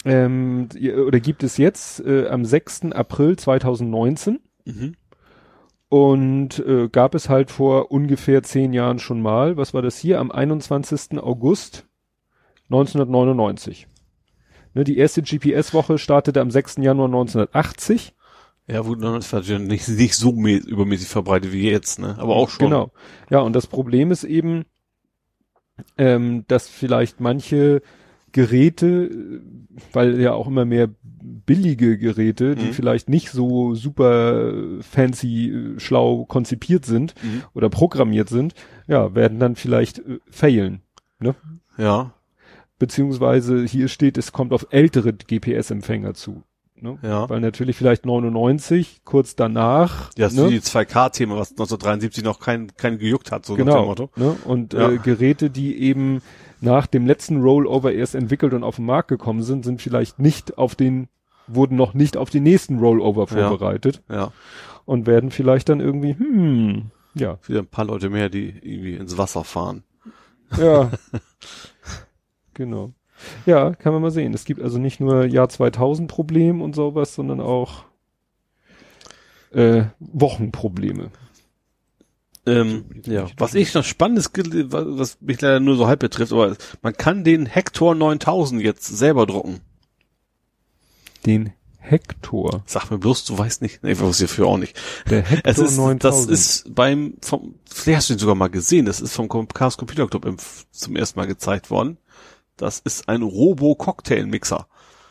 ähm, 0.05 0.69
oder 1.07 1.21
gibt 1.21 1.43
es 1.43 1.57
jetzt 1.57 2.01
äh, 2.05 2.29
am 2.29 2.45
6. 2.45 2.93
April 2.93 3.37
2019. 3.37 4.41
Mhm. 4.65 4.95
Und 5.89 6.59
äh, 6.67 6.89
gab 6.89 7.15
es 7.15 7.29
halt 7.29 7.51
vor 7.51 7.91
ungefähr 7.93 8.43
zehn 8.43 8.73
Jahren 8.73 8.99
schon 8.99 9.23
mal, 9.23 9.57
was 9.57 9.75
war 9.75 9.83
das 9.83 9.97
hier, 9.99 10.19
am 10.19 10.33
21. 10.33 11.19
August 11.19 11.87
1999. 12.65 13.87
Ne, 14.75 14.83
die 14.83 14.99
erste 14.99 15.23
GPS-Woche 15.23 15.99
startete 15.99 16.41
am 16.41 16.51
6. 16.51 16.77
Januar 16.79 17.07
1980. 17.07 18.15
Ja, 18.67 18.81
das 19.31 19.49
ja 19.49 19.59
nicht, 19.59 19.87
nicht 19.89 20.15
so 20.17 20.31
mä- 20.31 20.67
übermäßig 20.67 21.09
verbreitet 21.09 21.53
wie 21.53 21.71
jetzt, 21.71 21.99
ne? 22.01 22.17
Aber 22.19 22.35
auch 22.35 22.49
schon. 22.49 22.67
Genau. 22.71 22.91
Ja, 23.31 23.41
und 23.41 23.53
das 23.53 23.67
Problem 23.67 24.11
ist 24.11 24.25
eben, 24.25 24.65
ähm, 25.99 26.45
dass 26.49 26.69
vielleicht 26.69 27.21
manche 27.21 27.83
Geräte, 28.35 29.11
weil 29.93 30.21
ja 30.21 30.33
auch 30.35 30.47
immer 30.49 30.65
mehr 30.65 30.91
billige 31.47 31.97
Geräte, 31.97 32.57
die 32.57 32.67
Mhm. 32.67 32.73
vielleicht 32.73 33.09
nicht 33.09 33.31
so 33.31 33.75
super 33.75 34.53
fancy, 34.83 35.49
äh, 35.51 35.81
schlau 35.81 36.25
konzipiert 36.27 36.85
sind 36.85 37.15
Mhm. 37.23 37.43
oder 37.55 37.71
programmiert 37.71 38.29
sind, 38.29 38.55
ja, 38.89 39.15
werden 39.15 39.39
dann 39.39 39.55
vielleicht 39.57 40.01
äh, 40.01 40.19
failen. 40.31 40.83
Ne? 41.21 41.35
Ja, 41.79 42.13
Beziehungsweise 42.79 43.65
hier 43.65 43.87
steht, 43.87 44.19
es 44.19 44.33
kommt 44.33 44.53
auf 44.53 44.67
ältere 44.71 45.13
GPS-Empfänger 45.13 46.15
zu. 46.15 46.43
Ne? 46.77 46.99
ja. 47.03 47.29
Weil 47.29 47.41
natürlich 47.41 47.77
vielleicht 47.77 48.05
99, 48.05 49.03
kurz 49.05 49.37
danach. 49.37 50.11
Ja, 50.17 50.27
das 50.27 50.35
ne? 50.35 50.43
ist 50.47 50.51
die 50.51 50.61
2K-Thema, 50.79 51.37
was 51.37 51.51
1973 51.53 52.25
noch 52.25 52.41
kein, 52.41 52.77
kein 52.77 52.99
gejuckt 52.99 53.31
hat, 53.33 53.47
so 53.47 53.53
nach 53.55 53.59
dem 53.59 53.67
genau. 53.67 53.85
Motto. 53.87 54.11
Ne? 54.17 54.37
Und 54.45 54.73
Ja. 54.75 54.91
äh, 54.91 54.99
Geräte, 54.99 55.51
die 55.51 55.79
eben 55.81 56.21
nach 56.61 56.87
dem 56.87 57.07
letzten 57.07 57.41
Rollover 57.43 57.93
erst 57.93 58.15
entwickelt 58.15 58.53
und 58.55 58.65
auf 58.65 58.77
den 58.77 58.87
Markt 58.87 59.09
gekommen 59.09 59.43
sind, 59.43 59.65
sind 59.65 59.81
vielleicht 59.81 60.19
nicht 60.19 60.59
auf 60.59 60.75
den, 60.75 61.09
wurden 61.47 61.77
noch 61.77 61.95
nicht 61.95 62.17
auf 62.17 62.31
den 62.31 62.43
nächsten 62.43 62.79
Rollover 62.79 63.27
Ja. 63.37 63.49
vorbereitet 63.49 64.03
Ja. 64.11 64.33
und 64.85 65.07
werden 65.07 65.31
vielleicht 65.31 65.69
dann 65.69 65.81
irgendwie, 65.81 66.15
hm, 66.19 66.91
ja, 67.15 67.39
Wieder 67.47 67.61
ein 67.61 67.67
paar 67.67 67.85
Leute 67.85 68.11
mehr, 68.11 68.29
die 68.29 68.49
irgendwie 68.49 68.95
ins 68.95 69.17
Wasser 69.17 69.45
fahren. 69.45 69.85
ja. 70.59 70.91
genau. 72.55 72.93
Ja, 73.47 73.75
kann 73.75 73.93
man 73.93 74.03
mal 74.03 74.11
sehen. 74.11 74.35
Es 74.35 74.45
gibt 74.45 74.61
also 74.61 74.79
nicht 74.79 75.01
nur 75.01 75.25
Jahr 75.27 75.49
2000 75.49 76.11
Problem 76.11 76.61
und 76.61 76.75
sowas, 76.75 77.15
sondern 77.15 77.41
auch 77.41 77.85
äh, 79.53 79.85
Wochenprobleme. 80.01 81.11
Ähm, 82.47 82.85
ja. 83.07 83.27
Was 83.39 83.55
ich 83.55 83.73
noch 83.73 83.85
spannendes, 83.85 84.31
was 84.35 85.19
mich 85.21 85.41
leider 85.41 85.61
nur 85.61 85.77
so 85.77 85.87
halb 85.87 86.01
betrifft, 86.01 86.33
aber 86.33 86.57
man 86.83 86.93
kann 86.93 87.25
den 87.25 87.47
Hector 87.47 87.95
9000 87.95 88.63
jetzt 88.63 88.85
selber 88.85 89.27
drucken. 89.27 89.61
Den 91.25 91.53
Hector. 91.79 92.63
Sag 92.67 92.91
mir 92.91 92.99
bloß, 92.99 93.25
du 93.27 93.37
weißt 93.37 93.63
nicht. 93.63 93.83
Nee, 93.83 93.93
ich 93.93 94.01
wusste 94.01 94.25
dafür 94.25 94.47
auch 94.47 94.59
nicht. 94.59 94.79
Der 95.11 95.23
Hector 95.23 95.51
Es 95.51 95.59
ist, 95.59 95.77
9000. 95.77 96.05
das 96.05 96.27
ist 96.27 96.75
beim, 96.75 97.15
vom, 97.23 97.55
vielleicht 97.65 97.99
hast 97.99 98.11
du 98.11 98.15
ihn 98.15 98.19
sogar 98.19 98.35
mal 98.35 98.49
gesehen, 98.49 98.87
das 98.87 99.01
ist 99.01 99.15
vom 99.15 99.29
Chaos 99.29 99.77
Computer 99.77 100.07
Club 100.07 100.25
im, 100.25 100.37
zum 100.71 100.97
ersten 100.97 101.19
Mal 101.19 101.27
gezeigt 101.27 101.71
worden. 101.71 101.99
Das 102.57 102.79
ist 102.81 103.09
ein 103.09 103.23
Robo-Cocktail-Mixer. 103.23 104.67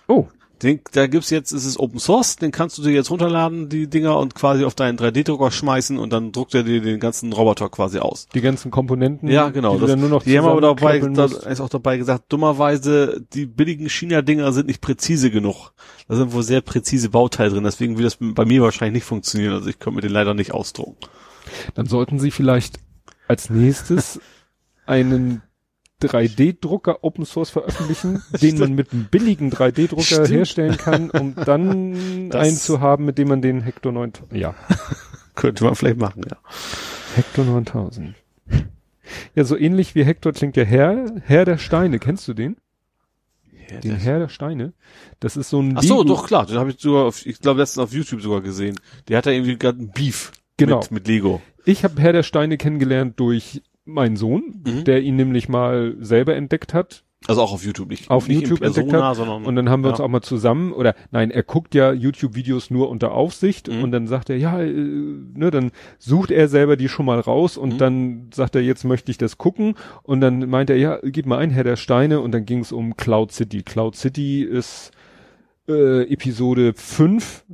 Oh, 0.07 0.27
Den, 0.61 0.80
da 0.93 1.07
gibt's 1.07 1.30
jetzt, 1.30 1.51
es 1.51 1.65
ist 1.65 1.77
Open 1.77 1.99
Source, 1.99 2.38
den 2.38 2.51
kannst 2.51 2.77
du 2.77 2.83
dir 2.83 2.91
jetzt 2.91 3.11
runterladen, 3.11 3.67
die 3.67 3.89
Dinger, 3.89 4.17
und 4.17 4.33
quasi 4.33 4.63
auf 4.63 4.75
deinen 4.75 4.97
3D-Drucker 4.97 5.51
schmeißen 5.51 5.97
und 5.97 6.13
dann 6.13 6.31
druckt 6.31 6.55
er 6.55 6.63
dir 6.63 6.80
den 6.80 7.01
ganzen 7.01 7.33
Roboter 7.33 7.67
quasi 7.67 7.99
aus. 7.99 8.27
die 8.33 8.39
ganzen 8.39 8.72
Komponenten. 8.72 9.27
Ja, 9.30 9.49
genau. 9.49 9.73
Die, 9.75 9.81
Das, 9.81 9.89
dann 9.89 9.99
nur 9.99 10.09
noch 10.09 10.23
die 10.23 10.38
haben 10.38 10.47
aber 10.47 10.61
dabei, 10.61 10.99
da 10.99 11.25
ist 11.25 11.59
auch 11.59 11.67
dabei 11.69 11.97
gesagt, 11.97 12.31
dummerweise, 12.31 13.25
die 13.33 13.45
billigen 13.45 13.89
China-Dinger 13.89 14.53
sind 14.53 14.67
nicht 14.67 14.80
präzise 14.80 15.31
genug. 15.31 15.72
Da 16.07 16.15
sind 16.15 16.31
wohl 16.31 16.43
sehr 16.43 16.61
präzise 16.61 17.09
Bauteile 17.09 17.49
drin, 17.49 17.63
deswegen 17.65 17.97
wird 17.97 18.05
das 18.05 18.17
bei 18.19 18.45
mir 18.45 18.61
wahrscheinlich 18.61 19.01
nicht 19.01 19.07
funktionieren. 19.07 19.53
Also 19.53 19.69
ich 19.69 19.80
könnte 19.80 19.95
mir 19.95 20.01
den 20.01 20.11
leider 20.13 20.33
nicht 20.33 20.53
ausdrucken. 20.53 20.95
Dann 21.75 21.88
sollten 21.88 22.19
sie 22.19 22.31
vielleicht 22.31 22.80
als 23.27 23.49
nächstes 23.49 24.22
einen 24.85 25.41
3D-Drucker 26.09 27.03
Open 27.03 27.25
Source 27.25 27.49
veröffentlichen, 27.49 28.22
den 28.41 28.57
man 28.59 28.73
mit 28.73 28.91
einem 28.93 29.06
billigen 29.06 29.51
3D-Drucker 29.51 30.01
Stimmt. 30.03 30.30
herstellen 30.30 30.77
kann, 30.77 31.09
um 31.09 31.35
dann 31.35 32.30
Das- 32.30 32.48
einen 32.48 32.56
zu 32.57 32.80
haben, 32.82 33.06
mit 33.06 33.17
dem 33.17 33.27
man 33.30 33.41
den 33.41 33.61
Hector 33.61 33.91
9000, 33.91 34.33
ja, 34.40 34.56
Könnte 35.35 35.64
man 35.64 35.75
vielleicht 35.75 35.98
machen, 35.98 36.23
ja. 36.30 36.38
Hector 37.15 37.43
9000. 37.45 38.14
Ja, 39.35 39.43
so 39.43 39.57
ähnlich 39.57 39.95
wie 39.95 40.03
Hector 40.06 40.32
klingt 40.32 40.56
der 40.56 40.65
Herr, 40.65 41.06
Herr 41.25 41.45
der 41.45 41.57
Steine. 41.57 41.99
Kennst 41.99 42.27
du 42.27 42.33
den? 42.33 42.56
Den 43.83 43.95
Herr 43.98 44.19
der 44.19 44.30
Steine? 44.30 44.73
Das 45.19 45.35
ist 45.35 45.49
so 45.49 45.59
ein 45.59 45.75
Ach 45.77 45.82
so, 45.83 46.01
Lego- 46.03 46.03
doch 46.15 46.27
klar, 46.27 46.45
den 46.45 46.57
habe 46.57 46.69
ich 46.69 46.80
sogar, 46.80 47.06
auf, 47.06 47.25
ich 47.25 47.40
glaube 47.40 47.59
letztens 47.61 47.83
auf 47.83 47.91
YouTube 47.93 48.22
sogar 48.22 48.41
gesehen. 48.41 48.80
Der 49.07 49.17
hat 49.17 49.25
da 49.25 49.32
irgendwie 49.32 49.57
gerade 49.57 49.80
einen 49.80 49.90
Beef 49.91 50.32
Genau. 50.57 50.80
mit, 50.82 50.91
mit 50.91 51.07
Lego. 51.07 51.41
Ich 51.65 51.83
habe 51.83 51.99
Herr 51.99 52.14
der 52.14 52.22
Steine 52.23 52.57
kennengelernt 52.57 53.19
durch 53.19 53.64
meinen 53.85 54.15
Sohn, 54.15 54.61
Mhm. 54.65 54.83
der 54.85 55.01
ihn 55.01 55.15
nämlich 55.15 55.49
mal 55.49 55.95
selber 55.99 56.35
entdeckt 56.35 56.73
hat. 56.73 57.03
Also 57.25 57.41
auch 57.41 57.53
auf 57.53 57.63
YouTube, 57.63 57.87
nicht, 57.89 58.09
Auf 58.11 58.27
nicht 58.27 58.41
YouTube 58.41 58.59
in 58.59 58.67
entdeckt 58.67 58.89
Persona, 58.89 59.09
hat. 59.11 59.15
sondern 59.15 59.45
Und 59.45 59.55
dann 59.55 59.69
haben 59.69 59.81
wir 59.81 59.89
uns 59.91 59.99
ja. 59.99 60.03
auch 60.05 60.09
mal 60.09 60.21
zusammen, 60.21 60.73
oder 60.73 60.93
nein, 61.11 61.31
er 61.31 61.43
guckt 61.43 61.73
ja 61.73 61.93
YouTube-Videos 61.93 62.69
nur 62.69 62.89
unter 62.89 63.13
Aufsicht 63.13 63.69
Mhm. 63.69 63.81
und 63.81 63.91
dann 63.93 64.07
sagt 64.07 64.29
er, 64.29 64.37
ja, 64.37 64.59
äh, 64.61 64.69
ne, 64.73 65.49
dann 65.49 65.71
sucht 65.99 66.31
er 66.31 66.49
selber 66.49 66.75
die 66.75 66.89
schon 66.89 67.05
mal 67.05 67.21
raus 67.21 67.55
und 67.55 67.75
Mhm. 67.75 67.77
dann 67.77 68.29
sagt 68.33 68.55
er, 68.55 68.61
jetzt 68.61 68.83
möchte 68.83 69.09
ich 69.09 69.17
das 69.17 69.37
gucken 69.37 69.75
und 70.03 70.19
dann 70.19 70.49
meint 70.49 70.69
er, 70.69 70.75
ja, 70.75 70.99
gib 71.01 71.25
mal 71.25 71.37
ein, 71.37 71.49
Herr 71.49 71.63
der 71.63 71.77
Steine 71.77 72.19
und 72.19 72.33
dann 72.33 72.45
ging 72.45 72.59
es 72.59 72.73
um 72.73 72.97
Cloud 72.97 73.31
City. 73.31 73.63
Cloud 73.63 73.95
City 73.95 74.43
ist 74.43 74.91
äh, 75.69 76.01
Episode 76.11 76.73
5 76.75 77.45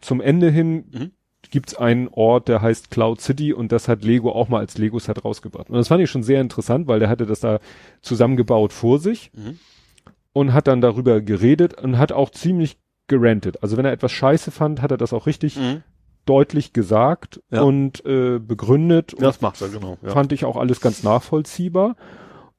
zum 0.00 0.22
Ende 0.22 0.50
hin 0.50 0.84
Mhm. 0.90 1.10
Gibt's 1.50 1.74
einen 1.74 2.08
Ort, 2.08 2.48
der 2.48 2.62
heißt 2.62 2.90
Cloud 2.90 3.20
City 3.20 3.52
und 3.52 3.72
das 3.72 3.88
hat 3.88 4.04
Lego 4.04 4.30
auch 4.32 4.48
mal 4.48 4.58
als 4.58 4.78
Lego-Set 4.78 5.24
rausgebracht. 5.24 5.68
Und 5.70 5.76
das 5.76 5.88
fand 5.88 6.02
ich 6.02 6.10
schon 6.10 6.22
sehr 6.22 6.40
interessant, 6.40 6.86
weil 6.88 7.00
der 7.00 7.08
hatte 7.08 7.26
das 7.26 7.40
da 7.40 7.58
zusammengebaut 8.02 8.72
vor 8.72 8.98
sich 8.98 9.30
Mhm. 9.34 9.58
und 10.32 10.52
hat 10.52 10.66
dann 10.68 10.80
darüber 10.80 11.20
geredet 11.20 11.80
und 11.82 11.98
hat 11.98 12.12
auch 12.12 12.30
ziemlich 12.30 12.78
gerantet. 13.08 13.62
Also 13.62 13.76
wenn 13.76 13.84
er 13.84 13.92
etwas 13.92 14.12
scheiße 14.12 14.50
fand, 14.50 14.80
hat 14.82 14.90
er 14.92 14.96
das 14.96 15.12
auch 15.12 15.26
richtig 15.26 15.56
Mhm. 15.56 15.82
deutlich 16.26 16.72
gesagt 16.72 17.40
Ja. 17.50 17.62
und 17.62 18.04
äh, 18.04 18.38
begründet. 18.38 19.14
Und 19.14 19.22
Das 19.22 19.40
macht 19.40 19.60
er, 19.60 19.68
genau. 19.68 19.98
Ja. 20.02 20.10
fand 20.10 20.32
ich 20.32 20.44
auch 20.44 20.56
alles 20.56 20.80
ganz 20.80 21.02
nachvollziehbar. 21.02 21.96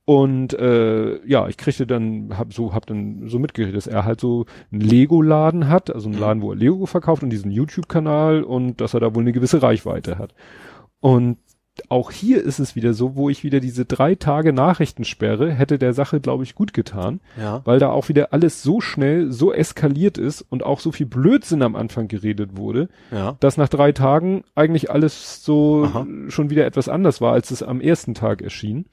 Und 0.06 0.54
äh, 0.54 1.26
ja, 1.28 1.48
ich 1.48 1.58
kriegte 1.58 1.86
dann, 1.86 2.38
hab 2.38 2.54
so, 2.54 2.74
hab 2.74 2.86
dann 2.88 3.28
so 3.30 3.38
mitgekriegt, 3.40 3.78
dass 3.78 3.88
er 3.88 4.04
halt 4.04 4.20
so 4.20 4.46
einen 4.72 4.82
Lego-Laden 4.82 5.68
hat, 5.70 5.94
also 5.94 6.08
einen 6.10 6.16
Mhm. 6.16 6.22
Laden, 6.22 6.42
wo 6.42 6.52
er 6.52 6.58
Lego 6.58 6.86
verkauft 6.86 7.24
und 7.24 7.30
diesen 7.30 7.52
YouTube-Kanal 7.52 8.44
und 8.44 8.82
dass 8.82 8.94
er 8.94 9.00
da 9.00 9.14
wohl 9.14 9.22
eine 9.24 9.32
gewisse 9.32 9.62
Reichweite 9.62 10.18
hat. 10.18 10.34
Und 11.00 11.38
auch 11.88 12.12
hier 12.12 12.44
ist 12.44 12.60
es 12.60 12.76
wieder 12.76 12.94
so, 12.94 13.16
wo 13.16 13.30
ich 13.30 13.44
wieder 13.46 13.62
diese 13.62 13.86
drei 13.86 14.16
Tage 14.16 14.52
Nachrichtensperre 14.52 15.52
hätte 15.52 15.80
der 15.80 15.94
Sache, 15.94 16.20
glaube 16.20 16.44
ich, 16.44 16.54
gut 16.54 16.74
getan, 16.74 17.22
ja. 17.40 17.62
weil 17.64 17.80
da 17.80 17.90
auch 17.92 18.10
wieder 18.10 18.34
alles 18.34 18.62
so 18.62 18.82
schnell, 18.82 19.32
so 19.32 19.54
eskaliert 19.54 20.18
ist 20.18 20.42
und 20.42 20.64
auch 20.64 20.82
so 20.82 20.92
viel 20.92 21.06
Blödsinn 21.06 21.62
am 21.62 21.78
Anfang 21.78 22.08
geredet 22.10 22.58
wurde, 22.58 22.90
Ja. 23.12 23.38
dass 23.40 23.56
nach 23.56 23.70
drei 23.70 23.94
Tagen 23.94 24.44
eigentlich 24.54 24.92
alles 24.92 25.46
so 25.46 25.86
Aha. 25.86 26.06
schon 26.28 26.50
wieder 26.50 26.66
etwas 26.66 26.90
anders 26.90 27.22
war, 27.22 27.32
als 27.34 27.52
es 27.52 27.64
am 27.64 27.80
ersten 27.80 28.16
Tag 28.16 28.42
erschien. 28.42 28.86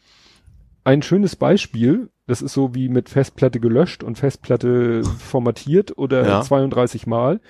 Ein 0.89 1.03
schönes 1.03 1.37
Beispiel, 1.37 2.09
das 2.27 2.41
ist 2.41 2.55
so 2.55 2.75
wie 2.75 2.89
mit 2.89 3.11
Festplatte 3.11 3.61
gelöscht 3.61 4.03
und 4.03 4.17
Festplatte 4.17 5.05
formatiert 5.05 5.99
oder 5.99 6.27
Ja. 6.27 6.41
32 6.41 7.07
Mal. 7.07 7.43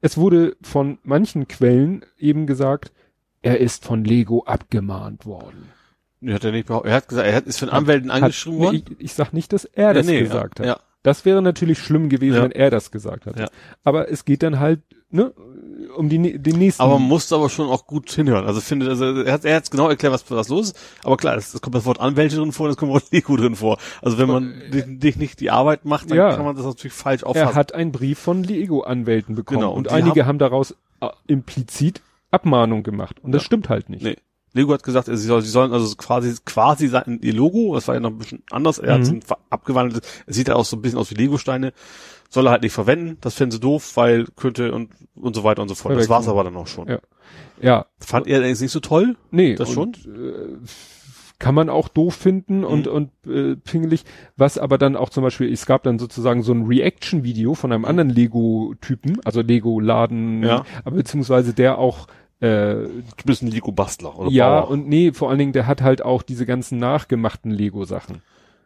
Es 0.00 0.16
wurde 0.16 0.56
von 0.62 0.98
manchen 1.02 1.48
Quellen 1.48 2.04
eben 2.16 2.46
gesagt, 2.46 2.92
er 3.42 3.58
ist 3.58 3.84
von 3.84 4.04
Lego 4.04 4.44
abgemahnt 4.44 5.26
worden. 5.26 5.68
Nee, 6.20 6.32
hat 6.34 6.44
er 6.44 6.52
nicht. 6.52 6.70
Er 6.70 6.92
hat 6.92 7.08
gesagt, 7.08 7.26
er 7.26 7.34
hat, 7.34 7.46
ist 7.46 7.58
von 7.58 7.70
Anwälten 7.70 8.12
Hat- 8.12 8.22
angeschrieben 8.22 8.58
nee, 8.60 8.64
worden. 8.66 8.84
Ich, 8.98 9.04
ich 9.06 9.14
sag 9.14 9.32
nicht, 9.32 9.52
dass 9.52 9.64
er 9.64 9.92
das 9.92 10.06
nee, 10.06 10.20
gesagt 10.20 10.60
ja, 10.60 10.64
hat. 10.64 10.76
Ja. 10.78 10.82
Das 11.02 11.24
wäre 11.24 11.42
natürlich 11.42 11.80
schlimm 11.80 12.08
gewesen, 12.08 12.36
Ja. 12.36 12.42
wenn 12.44 12.52
er 12.52 12.70
das 12.70 12.92
gesagt 12.92 13.26
hat. 13.26 13.36
Ja. 13.36 13.48
Aber 13.82 14.12
es 14.12 14.24
geht 14.24 14.44
dann 14.44 14.60
halt, 14.60 14.78
ne, 15.10 15.32
um 15.96 16.08
die, 16.08 16.38
den 16.38 16.58
nächsten. 16.58 16.82
Aber 16.82 16.98
man 16.98 17.08
musste 17.08 17.34
aber 17.34 17.48
schon 17.48 17.68
auch 17.68 17.86
gut 17.86 18.10
hinhören. 18.10 18.46
Also 18.46 18.60
finde, 18.60 18.88
also 18.88 19.04
er 19.22 19.32
hat, 19.32 19.44
er 19.44 19.56
hat 19.56 19.70
genau 19.70 19.88
erklärt, 19.88 20.12
was, 20.12 20.30
was 20.30 20.48
los 20.48 20.68
ist. 20.70 20.78
Aber 21.04 21.16
klar, 21.16 21.36
es, 21.36 21.54
es 21.54 21.60
kommt 21.60 21.74
das 21.74 21.84
Wort 21.84 22.00
Anwälte 22.00 22.36
drin 22.36 22.52
vor, 22.52 22.66
und 22.66 22.72
es 22.72 22.76
kommt 22.76 22.90
das 22.94 23.02
Wort 23.02 23.12
Lego 23.12 23.36
drin 23.36 23.56
vor. 23.56 23.78
Also 24.02 24.18
wenn 24.18 24.28
man 24.28 24.54
dich, 24.72 24.84
dich 24.86 25.16
nicht 25.16 25.40
die 25.40 25.50
Arbeit 25.50 25.84
macht, 25.84 26.10
dann 26.10 26.18
Ja. 26.18 26.34
kann 26.34 26.44
man 26.44 26.56
das 26.56 26.64
natürlich 26.64 26.94
falsch 26.94 27.22
er 27.22 27.28
auffassen. 27.28 27.54
hat 27.54 27.74
einen 27.74 27.92
Brief 27.92 28.18
von 28.18 28.42
Lego-Anwälten 28.42 29.34
bekommen 29.34 29.60
Genau, 29.60 29.72
und 29.72 29.86
und 29.88 29.92
einige 29.92 30.26
haben, 30.26 30.38
daraus 30.38 30.74
äh, 31.00 31.08
implizit 31.26 32.02
Abmahnung 32.30 32.82
gemacht. 32.82 33.16
Und 33.22 33.32
das 33.32 33.42
Ja. 33.42 33.46
stimmt 33.46 33.68
halt 33.68 33.88
nicht. 33.88 34.02
Nee. 34.02 34.16
Lego 34.52 34.72
hat 34.72 34.82
gesagt, 34.82 35.06
sie, 35.06 35.16
soll, 35.18 35.42
sie 35.42 35.50
sollen 35.50 35.70
also 35.74 35.94
quasi 35.96 36.34
quasi 36.46 36.88
sein 36.88 37.18
ihr 37.20 37.34
Logo, 37.34 37.74
das 37.74 37.86
war 37.88 37.94
ja 37.94 38.00
noch 38.00 38.08
ein 38.08 38.16
bisschen 38.16 38.42
anders, 38.50 38.78
er 38.78 38.94
hat 38.94 39.00
Mhm. 39.02 39.20
es 39.22 39.30
abgewandelt, 39.50 40.02
es 40.26 40.34
sieht 40.34 40.48
ja 40.48 40.54
auch 40.56 40.64
so 40.64 40.76
ein 40.76 40.82
bisschen 40.82 40.98
aus 40.98 41.10
wie 41.10 41.14
Lego-Steine, 41.14 41.74
soll 42.28 42.46
er 42.46 42.50
halt 42.52 42.62
nicht 42.62 42.72
verwenden, 42.72 43.18
das 43.20 43.34
fänden 43.34 43.52
sie 43.52 43.60
doof, 43.60 43.96
weil 43.96 44.26
könnte 44.36 44.72
und 44.72 44.90
und 45.14 45.34
so 45.36 45.44
weiter 45.44 45.62
und 45.62 45.68
so 45.68 45.74
fort. 45.74 45.92
Das 45.96 46.06
Verwechseln. 46.06 46.10
war's 46.10 46.28
aber 46.28 46.44
dann 46.44 46.56
auch 46.56 46.66
schon. 46.66 46.88
Ja. 46.88 46.98
Ja, 47.60 47.86
Fand 48.00 48.26
er 48.26 48.36
allerdings 48.38 48.60
nicht 48.60 48.70
so 48.72 48.80
toll? 48.80 49.16
nee. 49.30 49.54
Das 49.54 49.76
und, 49.76 50.04
Äh, 50.06 50.58
kann 51.38 51.54
man 51.54 51.68
auch 51.68 51.88
doof 51.88 52.14
finden 52.14 52.64
und, 52.64 52.86
Mhm. 52.86 52.92
und 52.92 53.10
äh, 53.26 53.56
pingelig. 53.56 54.04
Was 54.38 54.56
aber 54.56 54.78
dann 54.78 54.96
auch 54.96 55.10
zum 55.10 55.22
Beispiel, 55.22 55.52
es 55.52 55.66
gab 55.66 55.82
dann 55.82 55.98
sozusagen 55.98 56.42
so 56.42 56.52
ein 56.52 56.64
Reaction-Video 56.66 57.54
von 57.54 57.72
einem 57.72 57.84
anderen 57.84 58.08
Lego-Typen, 58.08 59.20
also 59.24 59.42
Lego-Laden, 59.42 60.42
Ja. 60.42 60.64
aber 60.84 60.96
beziehungsweise 60.96 61.52
der 61.52 61.78
auch 61.78 62.06
äh, 62.40 62.74
Du 62.84 63.24
bist 63.24 63.42
ein 63.42 63.50
Lego-Bastler 63.50 64.18
oder 64.18 64.30
ja, 64.30 64.60
Bauer. 64.60 64.70
und 64.70 64.88
nee, 64.88 65.12
vor 65.12 65.28
allen 65.30 65.38
Dingen, 65.38 65.52
der 65.52 65.66
hat 65.66 65.80
halt 65.82 66.02
auch 66.02 66.22
diese 66.22 66.44
ganzen 66.46 66.78
nachgemachten 66.78 67.50
Lego-Sachen. 67.50 68.20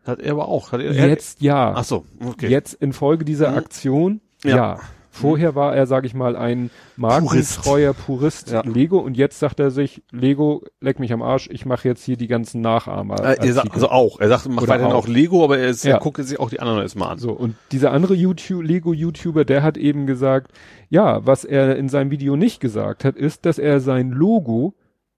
Hat 0.05 0.21
er 0.21 0.33
aber 0.33 0.49
auch. 0.49 0.73
Hat 0.73 0.81
er, 0.81 0.95
er, 0.95 1.09
Jetzt 1.09 1.41
ja. 1.43 1.73
Ach 1.77 1.85
so, 1.85 2.05
okay. 2.25 2.49
Jetzt 2.49 2.75
infolge 2.75 3.25
dieser 3.25 3.51
Mhm. 3.53 3.57
Aktion, 3.59 4.21
Ja. 4.45 4.57
ja. 4.57 4.81
Vorher 5.13 5.57
war 5.57 5.75
er, 5.75 5.87
sag 5.89 6.05
ich 6.05 6.15
mal, 6.15 6.37
ein 6.37 6.71
markentreuer 6.97 7.95
Purist, 7.95 8.53
Ja. 8.53 8.63
Lego 8.65 8.99
und 8.99 9.17
jetzt 9.17 9.41
sagt 9.41 9.59
er 9.59 9.73
sich, 9.73 10.05
Lego, 10.13 10.63
leck 10.81 11.01
mich 11.01 11.13
am 11.13 11.21
Arsch, 11.21 11.49
ich 11.51 11.67
mache 11.67 11.89
jetzt 11.89 12.05
hier 12.05 12.17
die 12.17 12.29
ganzen 12.29 12.61
Nachahmer. 12.61 13.19
Äh, 13.21 13.45
er 13.47 13.53
sagt, 13.53 13.75
also 13.75 13.89
auch. 13.91 14.21
Er 14.21 14.29
sagt, 14.29 14.47
macht 14.49 14.63
Oder 14.63 14.75
weiterhin 14.75 14.93
auch. 14.93 15.05
auch 15.05 15.09
Lego, 15.09 15.43
aber 15.43 15.59
er, 15.59 15.69
ist, 15.71 15.85
er 15.85 15.95
Ja. 15.95 15.99
guckt 15.99 16.25
sich 16.25 16.39
auch 16.39 16.49
die 16.49 16.61
anderen 16.61 16.81
erstmal 16.81 17.11
an. 17.11 17.19
so, 17.19 17.33
und 17.33 17.57
dieser 17.73 17.91
andere 17.91 18.15
YouTube, 18.15 18.63
Lego-YouTuber, 18.63 19.45
der 19.45 19.65
hat 19.65 19.77
eben 19.77 20.07
gesagt, 20.07 20.53
ja, 20.91 21.27
was 21.27 21.45
er 21.45 21.75
in 21.77 21.89
seinem 21.89 22.13
Video 22.13 22.37
nicht 22.37 22.61
gesagt 22.61 23.05
hat, 23.05 23.17
ist, 23.17 23.47
dass 23.47 23.59
er 23.59 23.81
sein 23.81 24.11
Logo 24.11 24.75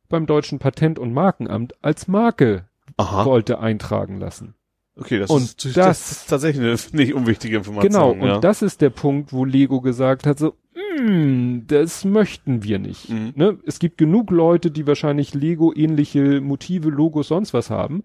beim 0.09 0.25
deutschen 0.27 0.59
Patent- 0.59 0.99
und 0.99 1.13
Markenamt 1.13 1.75
als 1.85 2.09
Marke 2.09 2.65
Aha. 2.97 3.27
wollte 3.27 3.59
eintragen 3.61 4.19
lassen. 4.19 4.55
Okay, 4.97 5.19
das, 5.19 5.31
Und 5.31 5.43
ist, 5.43 5.65
das, 5.65 5.75
das- 5.75 6.13
ist 6.13 6.27
tatsächlich 6.31 6.63
eine 6.65 6.77
nicht 7.03 7.15
unwichtige 7.15 7.57
Information. 7.57 7.91
Genau, 7.93 8.11
und 8.13 8.29
ja. 8.29 8.39
das 8.41 8.63
ist 8.63 8.81
der 8.81 8.91
Punkt, 8.91 9.33
wo 9.33 9.45
Lego 9.45 9.81
gesagt 9.81 10.27
hat, 10.27 10.39
so, 10.39 10.55
"Mm, 11.01 11.61
das 11.67 12.05
möchten 12.05 12.63
wir 12.63 12.79
nicht. 12.79 13.09
Mhm. 13.09 13.33
Ne? 13.35 13.59
Es 13.67 13.79
gibt 13.79 13.97
genug 13.97 14.31
Leute, 14.31 14.71
die 14.71 14.87
wahrscheinlich 14.87 15.33
Lego-ähnliche 15.35 16.41
Motive, 16.43 16.91
Logos, 16.91 17.29
sonst 17.29 17.55
was 17.55 17.71
haben. 17.71 18.05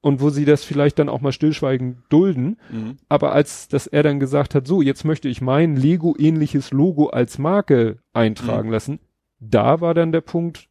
Und 0.00 0.20
wo 0.20 0.30
sie 0.30 0.44
das 0.44 0.62
vielleicht 0.62 0.98
dann 1.00 1.08
auch 1.08 1.20
mal 1.22 1.32
stillschweigend 1.32 1.96
dulden. 2.08 2.58
Mhm. 2.70 2.98
Aber 3.08 3.32
als 3.32 3.66
dass 3.66 3.86
er 3.88 4.02
dann 4.04 4.20
gesagt 4.20 4.54
hat, 4.54 4.66
so, 4.66 4.80
jetzt 4.80 5.04
möchte 5.04 5.28
ich 5.28 5.40
mein 5.40 5.74
Lego-ähnliches 5.76 6.70
Logo 6.70 7.08
als 7.08 7.38
Marke 7.38 7.98
eintragen 8.12 8.70
lassen, 8.70 9.00
da 9.40 9.80
war 9.80 9.94
dann 9.94 10.12
der 10.12 10.20
Punkt, 10.20 10.68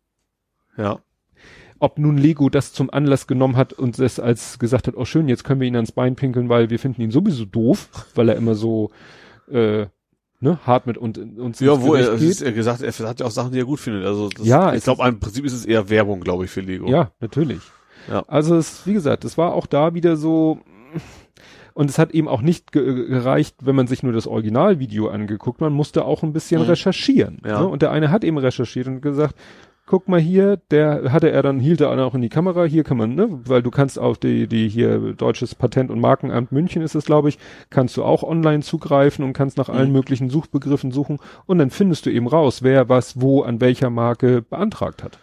Ja. 0.77 0.99
Ob 1.79 1.99
nun 1.99 2.17
Lego 2.17 2.49
das 2.49 2.73
zum 2.73 2.89
Anlass 2.89 3.27
genommen 3.27 3.55
hat 3.57 3.73
und 3.73 3.97
es 3.99 4.19
als 4.19 4.59
gesagt 4.59 4.87
hat, 4.87 4.95
oh 4.95 5.05
schön, 5.05 5.27
jetzt 5.29 5.43
können 5.43 5.59
wir 5.61 5.67
ihn 5.67 5.75
ans 5.75 5.91
Bein 5.91 6.15
pinkeln, 6.15 6.49
weil 6.49 6.69
wir 6.69 6.79
finden 6.79 7.01
ihn 7.01 7.11
sowieso 7.11 7.45
doof, 7.45 7.89
weil 8.15 8.29
er 8.29 8.35
immer 8.35 8.55
so 8.55 8.91
äh, 9.51 9.87
ne, 10.39 10.59
hart 10.65 10.87
mit 10.87 10.97
uns, 10.97 11.17
uns 11.17 11.59
Ja, 11.59 11.81
wo 11.81 11.95
er, 11.95 12.13
ist, 12.13 12.41
er 12.41 12.51
gesagt, 12.51 12.81
er 12.81 12.91
hat 13.09 13.19
ja 13.19 13.25
auch 13.25 13.31
Sachen, 13.31 13.51
die 13.51 13.59
er 13.59 13.65
gut 13.65 13.79
findet. 13.79 14.05
Also 14.05 14.29
das, 14.29 14.45
Ja, 14.45 14.73
ich 14.73 14.83
glaube, 14.83 15.07
im 15.07 15.19
Prinzip 15.19 15.45
ist 15.45 15.53
es 15.53 15.65
eher 15.65 15.89
Werbung, 15.89 16.21
glaube 16.21 16.45
ich, 16.45 16.51
für 16.51 16.61
Lego. 16.61 16.87
Ja, 16.87 17.11
natürlich. 17.19 17.61
Ja. 18.09 18.23
Also 18.27 18.55
es, 18.55 18.85
wie 18.85 18.93
gesagt, 18.93 19.25
es 19.25 19.37
war 19.37 19.53
auch 19.53 19.65
da 19.65 19.93
wieder 19.93 20.15
so, 20.15 20.59
und 21.73 21.89
es 21.91 21.99
hat 21.99 22.11
eben 22.11 22.27
auch 22.27 22.41
nicht 22.41 22.71
ge 22.71 23.07
gereicht, 23.07 23.57
wenn 23.61 23.75
man 23.75 23.85
sich 23.85 24.01
nur 24.01 24.13
das 24.13 24.25
Originalvideo 24.25 25.09
angeguckt, 25.09 25.61
man 25.61 25.73
musste 25.73 26.05
auch 26.05 26.23
ein 26.23 26.33
bisschen 26.33 26.61
Mhm. 26.61 26.69
recherchieren. 26.69 27.41
Ja. 27.45 27.59
Ne? 27.61 27.67
Und 27.67 27.81
der 27.83 27.91
eine 27.91 28.09
hat 28.09 28.23
eben 28.23 28.37
recherchiert 28.37 28.87
und 28.87 29.01
gesagt, 29.01 29.35
guck 29.87 30.07
mal 30.07 30.19
hier, 30.19 30.57
der 30.69 31.11
hatte 31.11 31.31
er 31.31 31.41
dann, 31.41 31.59
hielt 31.59 31.81
er 31.81 31.89
auch 32.05 32.13
in 32.13 32.21
die 32.21 32.29
Kamera, 32.29 32.65
hier 32.65 32.83
kann 32.83 32.97
man, 32.97 33.15
ne, 33.15 33.27
weil 33.45 33.63
du 33.63 33.71
kannst 33.71 33.97
auf 33.97 34.19
die, 34.19 34.47
die 34.47 34.67
hier 34.69 35.13
Deutsches 35.13 35.55
Patent- 35.55 35.89
und 35.89 35.99
Markenamt 35.99 36.51
München 36.51 36.83
ist 36.83 36.93
es, 36.93 37.05
glaube 37.05 37.29
ich, 37.29 37.39
kannst 37.71 37.97
du 37.97 38.03
auch 38.03 38.21
online 38.21 38.61
zugreifen 38.61 39.25
und 39.25 39.33
kannst 39.33 39.57
nach 39.57 39.69
allen 39.69 39.87
Mhm. 39.87 39.93
möglichen 39.93 40.29
Suchbegriffen 40.29 40.91
suchen 40.91 41.17
und 41.47 41.57
dann 41.57 41.71
findest 41.71 42.05
du 42.05 42.11
eben 42.11 42.27
raus, 42.27 42.61
wer 42.61 42.89
was 42.89 43.19
wo 43.19 43.41
an 43.41 43.61
welcher 43.61 43.89
Marke 43.89 44.41
beantragt 44.43 45.03
hat. 45.03 45.17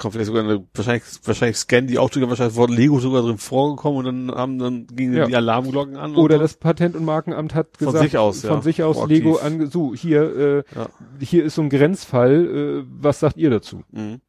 Kommt 0.00 0.14
vielleicht 0.14 0.28
sogar 0.28 0.42
eine, 0.44 0.64
wahrscheinlich, 0.72 1.04
wahrscheinlich 1.24 1.58
scannen 1.58 1.86
die 1.86 1.98
auch 1.98 2.10
sogar, 2.10 2.30
wahrscheinlich 2.30 2.56
Wort 2.56 2.70
Lego 2.70 2.98
sogar 3.00 3.20
drin 3.20 3.36
vorgekommen 3.36 3.98
und 3.98 4.28
dann 4.28 4.34
haben, 4.34 4.58
dann 4.58 4.86
gingen 4.86 5.12
Ja. 5.14 5.26
die 5.26 5.36
Alarmglocken 5.36 5.96
an. 5.96 6.16
Oder 6.16 6.38
das 6.38 6.54
Patent- 6.54 6.96
und 6.96 7.04
Markenamt 7.04 7.54
hat 7.54 7.76
Von 7.76 7.88
gesagt, 7.88 8.04
sich 8.04 8.16
aus, 8.16 8.40
von 8.40 8.50
ja. 8.50 8.62
sich 8.62 8.82
aus 8.82 8.96
Proaktiv. 8.96 9.18
Lego 9.18 9.36
ange, 9.36 9.66
so, 9.66 9.94
hier, 9.94 10.36
äh, 10.36 10.62
Ja. 10.74 10.88
hier 11.20 11.44
ist 11.44 11.56
so 11.56 11.60
ein 11.62 11.68
Grenzfall, 11.68 12.80
äh, 12.80 12.84
was 12.88 13.20
sagt 13.20 13.36
ihr 13.36 13.50
dazu? 13.50 13.82
Mhm. 13.92 14.20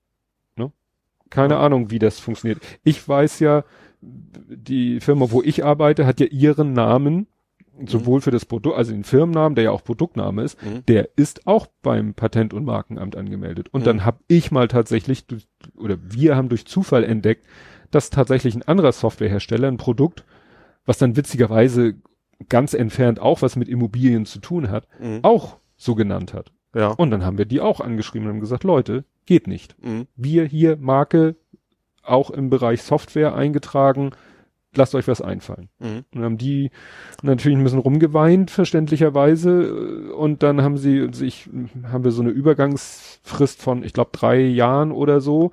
Keine 1.29 1.53
Ja. 1.53 1.59
Ahnung, 1.61 1.91
wie 1.91 1.99
das 1.99 2.19
funktioniert. 2.19 2.59
Ich 2.83 3.07
weiß 3.07 3.39
ja, 3.39 3.63
die 4.01 4.99
Firma, 4.99 5.31
wo 5.31 5.41
ich 5.41 5.63
arbeite, 5.63 6.05
hat 6.05 6.19
ja 6.19 6.25
ihren 6.25 6.73
Namen, 6.73 7.27
sowohl 7.87 8.21
für 8.21 8.31
das 8.31 8.45
Produkt, 8.45 8.77
also 8.77 8.91
den 8.91 9.03
Firmennamen, 9.03 9.55
der 9.55 9.65
ja 9.65 9.71
auch 9.71 9.83
Produktname 9.83 10.43
ist, 10.43 10.61
Mhm. 10.63 10.85
der 10.87 11.09
ist 11.15 11.47
auch 11.47 11.67
beim 11.81 12.13
Patent- 12.13 12.53
und 12.53 12.65
Markenamt 12.65 13.15
angemeldet. 13.15 13.69
Und 13.71 13.81
Mhm. 13.81 13.85
dann 13.85 14.05
habe 14.05 14.19
ich 14.27 14.51
mal 14.51 14.67
tatsächlich, 14.67 15.25
oder 15.77 15.97
wir 16.01 16.35
haben 16.35 16.49
durch 16.49 16.65
Zufall 16.65 17.03
entdeckt, 17.03 17.45
dass 17.91 18.09
tatsächlich 18.09 18.55
ein 18.55 18.63
anderer 18.63 18.91
Softwarehersteller 18.91 19.67
ein 19.67 19.77
Produkt, 19.77 20.23
was 20.85 20.97
dann 20.97 21.15
witzigerweise 21.15 21.95
ganz 22.49 22.73
entfernt 22.73 23.19
auch 23.19 23.41
was 23.41 23.55
mit 23.55 23.67
Immobilien 23.69 24.25
zu 24.25 24.39
tun 24.39 24.69
hat, 24.71 24.87
Mhm. 24.99 25.19
auch 25.23 25.57
so 25.77 25.95
genannt 25.95 26.33
hat. 26.33 26.51
Ja. 26.73 26.87
Und 26.87 27.11
dann 27.11 27.23
haben 27.25 27.37
wir 27.37 27.45
die 27.45 27.59
auch 27.61 27.81
angeschrieben 27.81 28.27
und 28.27 28.33
haben 28.35 28.39
gesagt, 28.39 28.63
Leute, 28.63 29.03
geht 29.25 29.47
nicht. 29.47 29.75
Mhm. 29.83 30.07
Wir 30.15 30.45
hier 30.45 30.77
Marke 30.77 31.35
auch 32.03 32.31
im 32.31 32.49
Bereich 32.49 32.81
Software 32.81 33.35
eingetragen, 33.35 34.11
lasst 34.75 34.95
euch 34.95 35.07
was 35.07 35.21
einfallen. 35.21 35.69
Mhm. 35.79 36.05
Und 36.13 36.23
haben 36.23 36.37
die 36.37 36.71
natürlich 37.23 37.57
ein 37.57 37.63
bisschen 37.63 37.79
rumgeweint, 37.79 38.51
verständlicherweise. 38.51 40.13
Und 40.13 40.43
dann 40.43 40.61
haben 40.61 40.77
sie 40.77 41.09
sich, 41.11 41.49
haben 41.83 42.03
wir 42.03 42.11
so 42.11 42.21
eine 42.21 42.31
Übergangsfrist 42.31 43.61
von, 43.61 43.83
ich 43.83 43.93
glaube, 43.93 44.11
drei 44.13 44.39
Jahren 44.39 44.91
oder 44.91 45.21
so. 45.21 45.51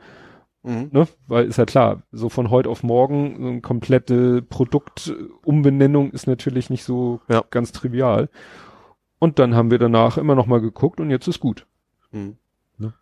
Mhm. 0.62 0.88
Ne? 0.92 1.08
Weil 1.26 1.46
ist 1.46 1.58
ja 1.58 1.64
klar, 1.64 2.02
so 2.12 2.28
von 2.28 2.50
heute 2.50 2.68
auf 2.68 2.82
morgen 2.82 3.36
so 3.40 3.48
eine 3.48 3.60
komplette 3.60 4.42
Produktumbenennung 4.42 6.10
ist 6.10 6.26
natürlich 6.26 6.70
nicht 6.70 6.84
so 6.84 7.20
Ja. 7.28 7.44
ganz 7.50 7.72
trivial. 7.72 8.28
Und 9.18 9.38
dann 9.38 9.54
haben 9.54 9.70
wir 9.70 9.78
danach 9.78 10.16
immer 10.16 10.34
noch 10.34 10.46
mal 10.46 10.60
geguckt 10.60 11.00
und 11.00 11.10
jetzt 11.10 11.26
ist 11.26 11.40
gut. 11.40 11.66
Mhm. 12.12 12.36
Ne? 12.76 12.94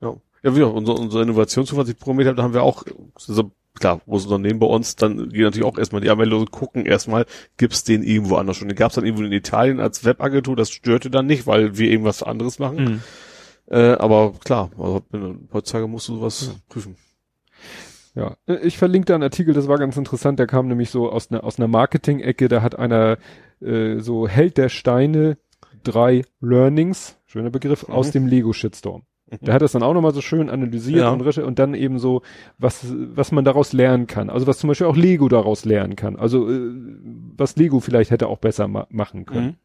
Ja. 0.00 0.14
Ja, 0.42 0.56
wie 0.56 0.62
auch, 0.62 0.72
unser, 0.72 0.98
unser 0.98 1.22
ich 1.22 1.98
programmiert 1.98 2.28
habe, 2.28 2.36
da 2.36 2.42
haben 2.42 2.54
wir 2.54 2.62
auch, 2.62 2.84
also 3.14 3.50
klar, 3.80 4.00
wo 4.06 4.14
das 4.14 4.26
Unternehmen 4.26 4.60
bei 4.60 4.66
uns, 4.66 4.94
dann 4.94 5.30
gehen 5.30 5.42
natürlich 5.42 5.66
auch 5.66 5.76
erstmal 5.78 6.00
die 6.00 6.10
Anmeldung 6.10 6.46
gucken 6.46 6.86
erstmal, 6.86 7.26
gibt's 7.56 7.82
den 7.82 8.02
irgendwo 8.04 8.36
anders 8.36 8.56
schon. 8.56 8.68
Den 8.68 8.76
gab's 8.76 8.94
dann 8.94 9.04
irgendwo 9.04 9.24
in 9.24 9.32
Italien 9.32 9.80
als 9.80 10.04
Webagentur, 10.04 10.54
das 10.54 10.70
störte 10.70 11.10
dann 11.10 11.26
nicht, 11.26 11.46
weil 11.48 11.76
wir 11.76 11.90
irgendwas 11.90 12.22
anderes 12.22 12.58
machen. 12.60 13.02
Äh, 13.68 13.92
aber 13.92 14.34
klar, 14.44 14.70
also, 14.78 15.02
heutzutage 15.52 15.86
musst 15.88 16.08
du 16.08 16.16
sowas 16.16 16.54
prüfen. 16.68 16.96
Ja, 18.14 18.36
ich 18.64 18.76
verlinke 18.78 19.06
da 19.06 19.14
einen 19.14 19.22
Artikel, 19.22 19.54
das 19.54 19.68
war 19.68 19.78
ganz 19.78 19.96
interessant, 19.96 20.38
der 20.40 20.48
kam 20.48 20.66
nämlich 20.66 20.90
so 20.90 21.10
aus 21.10 21.30
einer 21.30 21.44
aus 21.44 21.58
einer 21.58 21.68
Marketing-Ecke, 21.68 22.48
da 22.48 22.60
hat 22.62 22.76
einer 22.76 23.18
äh, 23.60 23.98
so 24.00 24.26
Held 24.26 24.56
der 24.58 24.68
Steine 24.68 25.38
drei 25.84 26.24
Learnings, 26.40 27.16
schöner 27.26 27.50
Begriff, 27.50 27.86
Mhm. 27.86 27.94
aus 27.94 28.10
dem 28.10 28.26
Lego 28.26 28.52
Shitstorm. 28.52 29.02
Der 29.40 29.54
hat 29.54 29.62
das 29.62 29.72
dann 29.72 29.82
auch 29.82 29.94
nochmal 29.94 30.12
so 30.12 30.20
schön 30.20 30.50
analysiert 30.50 31.00
Ja. 31.00 31.10
und, 31.10 31.22
und 31.38 31.58
dann 31.58 31.74
eben 31.74 31.98
so, 31.98 32.22
was, 32.58 32.86
was 33.14 33.32
man 33.32 33.44
daraus 33.44 33.72
lernen 33.72 34.06
kann. 34.06 34.28
Also 34.30 34.46
was 34.46 34.58
zum 34.58 34.68
Beispiel 34.68 34.86
auch 34.86 34.96
Lego 34.96 35.28
daraus 35.28 35.64
lernen 35.64 35.96
kann. 35.96 36.16
Also 36.16 36.50
äh, 36.50 36.72
was 37.36 37.56
Lego 37.56 37.80
vielleicht 37.80 38.10
hätte 38.10 38.26
auch 38.28 38.38
besser 38.38 38.66
ma 38.68 38.86
machen 38.90 39.26
können. 39.26 39.56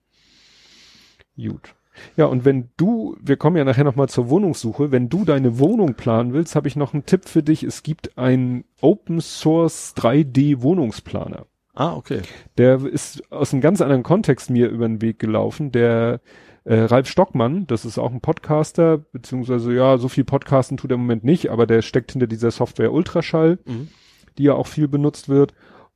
Gut. 1.35 1.76
Ja, 2.18 2.26
und 2.26 2.45
wenn 2.45 2.69
du, 2.77 3.16
wir 3.22 3.38
kommen 3.38 3.56
ja 3.58 3.64
nachher 3.64 3.84
nochmal 3.84 4.10
zur 4.10 4.30
Wohnungssuche, 4.30 4.92
wenn 4.92 5.10
du 5.10 5.26
deine 5.26 5.60
Wohnung 5.60 5.94
planen 5.95 6.34
willst, 6.34 6.56
habe 6.56 6.68
ich 6.68 6.76
noch 6.76 6.94
einen 6.94 7.06
Tipp 7.06 7.26
für 7.27 7.42
dich. 7.44 7.64
Es 7.64 7.84
gibt 7.84 8.18
einen 8.18 8.66
Open 8.82 9.22
Source 9.22 9.94
3D 9.98 10.61
Wohnungsplaner. 10.61 11.45
Ah, 11.74 11.94
okay. 11.95 12.22
Der 12.58 12.85
ist 12.85 13.32
aus 13.32 13.52
einem 13.52 13.61
ganz 13.61 13.82
anderen 13.82 14.03
Kontext 14.03 14.50
mir 14.50 14.69
über 14.69 14.88
den 14.88 15.02
Weg 15.02 15.19
gelaufen. 15.19 15.72
Der 15.72 16.22
äh, 16.66 16.82
Ralf 16.82 17.08
Stockmann, 17.08 17.66
das 17.68 17.85
ist 17.85 17.98
auch 17.98 18.11
ein 18.11 18.22
Podcaster, 18.22 18.98
beziehungsweise 18.98 19.74
ja, 19.74 19.98
so 19.98 20.10
viel 20.10 20.26
Podcasten 20.26 20.77
tut 20.77 20.92
er 20.92 20.95
im 20.95 21.02
Moment 21.02 21.24
nicht, 21.24 21.50
aber 21.50 21.66
der 21.66 21.82
steckt 21.82 22.11
hinter 22.11 22.27
dieser 22.27 22.52
Software 22.52 22.92
Ultraschall. 22.92 23.60
Mhm. 23.66 23.90
die 24.38 24.44
ja 24.44 24.53
auch 24.53 24.68
viel 24.68 24.90
benutzt 24.90 25.30
wird. 25.30 25.53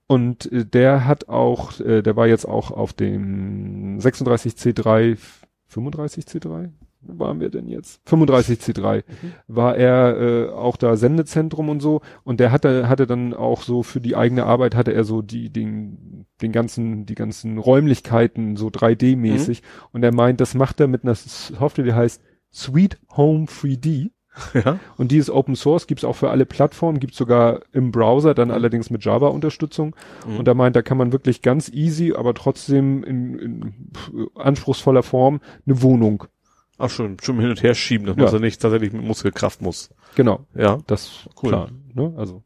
Und 0.07 0.51
äh, 0.51 0.65
der 0.65 1.05
hat 1.05 1.29
auch, 1.29 1.79
äh, 1.81 2.01
der 2.01 2.15
war 2.15 2.27
jetzt 2.27 2.45
auch 2.45 2.71
auf 2.71 2.93
dem 2.93 3.99
36C3, 3.99 5.17
35C3? 5.71 6.69
Wo 7.01 7.19
waren 7.19 7.39
wir 7.39 7.49
denn 7.49 7.67
jetzt? 7.67 8.01
35C3 8.07 9.03
mhm. 9.07 9.31
war 9.47 9.77
er 9.77 10.17
äh, 10.19 10.49
auch 10.49 10.77
da 10.77 10.97
Sendezentrum 10.97 11.69
und 11.69 11.79
so 11.79 12.01
und 12.23 12.39
der 12.39 12.51
hatte 12.51 12.89
hatte 12.89 13.07
dann 13.07 13.33
auch 13.33 13.61
so 13.61 13.83
für 13.83 14.01
die 14.01 14.15
eigene 14.15 14.45
Arbeit 14.45 14.75
hatte 14.75 14.93
er 14.93 15.03
so 15.03 15.21
die 15.21 15.49
den 15.49 16.25
den 16.41 16.51
ganzen 16.51 17.05
die 17.05 17.15
ganzen 17.15 17.57
Räumlichkeiten 17.57 18.57
so 18.57 18.67
3D 18.67 19.15
mäßig 19.15 19.61
mhm. 19.61 19.87
und 19.93 20.03
er 20.03 20.13
meint, 20.13 20.41
das 20.41 20.55
macht 20.55 20.79
er 20.79 20.87
mit 20.87 21.03
einer 21.03 21.15
Software, 21.15 21.85
die 21.85 21.93
heißt 21.93 22.21
Sweet 22.51 22.99
Home 23.15 23.45
3D 23.45 24.11
ja. 24.53 24.79
Und 24.97 25.11
die 25.11 25.17
ist 25.17 25.29
Open 25.29 25.55
Source, 25.55 25.87
gibt's 25.87 26.03
auch 26.03 26.15
für 26.15 26.29
alle 26.29 26.45
Plattformen, 26.45 26.99
gibt's 26.99 27.17
sogar 27.17 27.61
im 27.71 27.91
Browser, 27.91 28.33
dann 28.33 28.49
mhm. 28.49 28.53
allerdings 28.53 28.89
mit 28.89 29.03
Java-Unterstützung. 29.03 29.95
Mhm. 30.27 30.37
Und 30.37 30.47
da 30.47 30.53
meint, 30.53 30.75
da 30.75 30.81
kann 30.81 30.97
man 30.97 31.11
wirklich 31.11 31.41
ganz 31.41 31.69
easy, 31.69 32.13
aber 32.13 32.33
trotzdem 32.33 33.03
in, 33.03 33.39
in 33.39 33.73
anspruchsvoller 34.35 35.03
Form 35.03 35.41
eine 35.65 35.81
Wohnung. 35.81 36.25
Ach 36.79 36.89
schon, 36.89 37.17
schon 37.21 37.39
hin 37.39 37.49
und 37.49 37.61
her 37.61 37.75
schieben, 37.75 38.07
dass 38.07 38.15
ja. 38.15 38.23
man 38.23 38.27
also 38.27 38.39
nicht 38.39 38.61
tatsächlich 38.61 38.93
mit 38.93 39.03
Muskelkraft 39.03 39.61
muss. 39.61 39.89
Genau. 40.15 40.45
Ja. 40.55 40.79
Das 40.87 41.27
cool. 41.43 41.49
klar. 41.49 41.69
Ne? 41.93 42.13
Also 42.17 42.43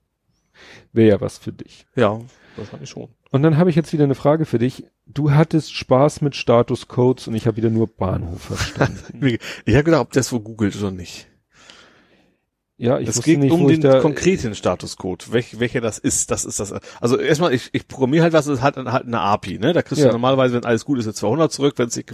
wäre 0.92 1.10
ja 1.10 1.22
was 1.22 1.38
für 1.38 1.54
dich. 1.54 1.86
Ja, 1.96 2.20
wahrscheinlich 2.56 2.90
schon. 2.90 3.10
Und 3.32 3.44
dann 3.44 3.58
habe 3.58 3.70
ich 3.70 3.76
jetzt 3.76 3.94
wieder 3.94 4.04
eine 4.04 4.16
Frage 4.16 4.46
für 4.46 4.60
dich. 4.60 4.86
Du 5.06 5.32
hattest 5.32 5.74
Spaß 5.74 6.22
mit 6.22 6.36
Status 6.36 6.88
Codes 6.88 7.28
und 7.28 7.36
ich 7.36 7.48
habe 7.48 7.58
wieder 7.58 7.70
nur 7.70 7.88
Bahnhof 7.88 8.42
verstanden. 8.42 9.38
ich 9.66 9.74
habe 9.74 9.84
gedacht, 9.84 10.02
ob 10.02 10.12
das 10.12 10.32
wo 10.32 10.40
googelt 10.40 10.76
oder 10.76 10.92
nicht. 10.92 11.28
Ja, 12.78 12.98
ich 12.98 13.08
es 13.08 13.22
geht 13.22 13.40
nicht, 13.40 13.52
um 13.52 13.68
den 13.68 13.82
konkreten 14.02 14.56
Statuscode, 14.56 15.32
welch, 15.32 15.60
welcher 15.60 15.80
das 15.80 16.00
ist. 16.00 16.32
Das 16.32 16.44
ist 16.44 16.60
das. 16.60 16.74
Also 17.00 17.20
erstmal, 17.20 17.54
ich, 17.54 17.70
ich 17.72 17.88
programmiere 17.88 18.24
halt 18.24 18.34
was, 18.34 18.46
das 18.46 18.58
ist 18.58 18.64
halt, 18.64 18.78
halt 18.78 19.06
eine 19.06 19.20
API. 19.20 19.60
Ne, 19.60 19.74
da 19.74 19.84
kriegst 19.84 20.02
ja. 20.02 20.08
du 20.08 20.14
normalerweise, 20.14 20.56
wenn 20.56 20.66
alles 20.66 20.84
gut 20.84 20.98
ist, 20.98 21.14
200 21.16 21.52
zurück, 21.52 21.76
wenn 21.78 21.88
es 21.88 21.96
nicht, 21.96 22.12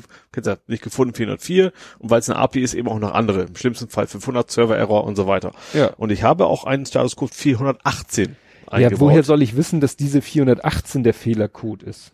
nicht 0.67 0.83
gefunden 0.83 1.13
404 1.13 1.71
und 1.99 2.09
weil 2.09 2.19
es 2.19 2.29
eine 2.29 2.37
API 2.39 2.59
ist, 2.59 2.73
eben 2.73 2.89
auch 2.89 2.99
noch 2.99 3.13
andere. 3.13 3.43
Im 3.43 3.55
schlimmsten 3.55 3.87
Fall 3.87 4.07
500 4.07 4.51
Server 4.51 4.75
Error 4.75 5.05
und 5.05 5.15
so 5.15 5.27
weiter. 5.27 5.53
Ja. 5.73 5.93
Und 5.97 6.11
ich 6.11 6.23
habe 6.23 6.45
auch 6.45 6.65
einen 6.65 6.85
Statuscode 6.85 7.33
418. 7.33 8.35
Eingebaut. 8.67 8.91
Ja, 8.91 8.99
woher 8.99 9.23
soll 9.23 9.41
ich 9.41 9.55
wissen, 9.55 9.79
dass 9.79 9.95
diese 9.95 10.21
418 10.21 11.03
der 11.03 11.13
Fehlercode 11.13 11.83
ist? 11.83 12.11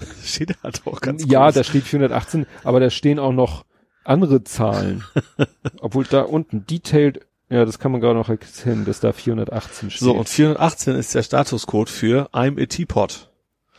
steht 0.24 0.56
halt 0.62 0.86
auch 0.86 1.00
ganz 1.00 1.24
Ja, 1.26 1.46
groß. 1.46 1.54
da 1.54 1.64
steht 1.64 1.84
418, 1.84 2.46
aber 2.62 2.80
da 2.80 2.88
stehen 2.88 3.18
auch 3.18 3.32
noch 3.32 3.64
andere 4.04 4.44
Zahlen. 4.44 5.04
Obwohl 5.80 6.04
da 6.04 6.22
unten 6.22 6.66
detailed 6.66 7.26
ja, 7.50 7.64
das 7.64 7.78
kann 7.78 7.92
man 7.92 8.00
gerade 8.00 8.18
noch 8.18 8.28
erkennen, 8.28 8.84
dass 8.84 9.00
da 9.00 9.12
418 9.12 9.90
steht. 9.90 10.00
So, 10.00 10.12
und 10.12 10.28
418 10.28 10.94
ist 10.94 11.14
der 11.14 11.22
Statuscode 11.22 11.90
für 11.90 12.28
I'm 12.32 12.62
a 12.62 12.66
Teapot. 12.66 13.29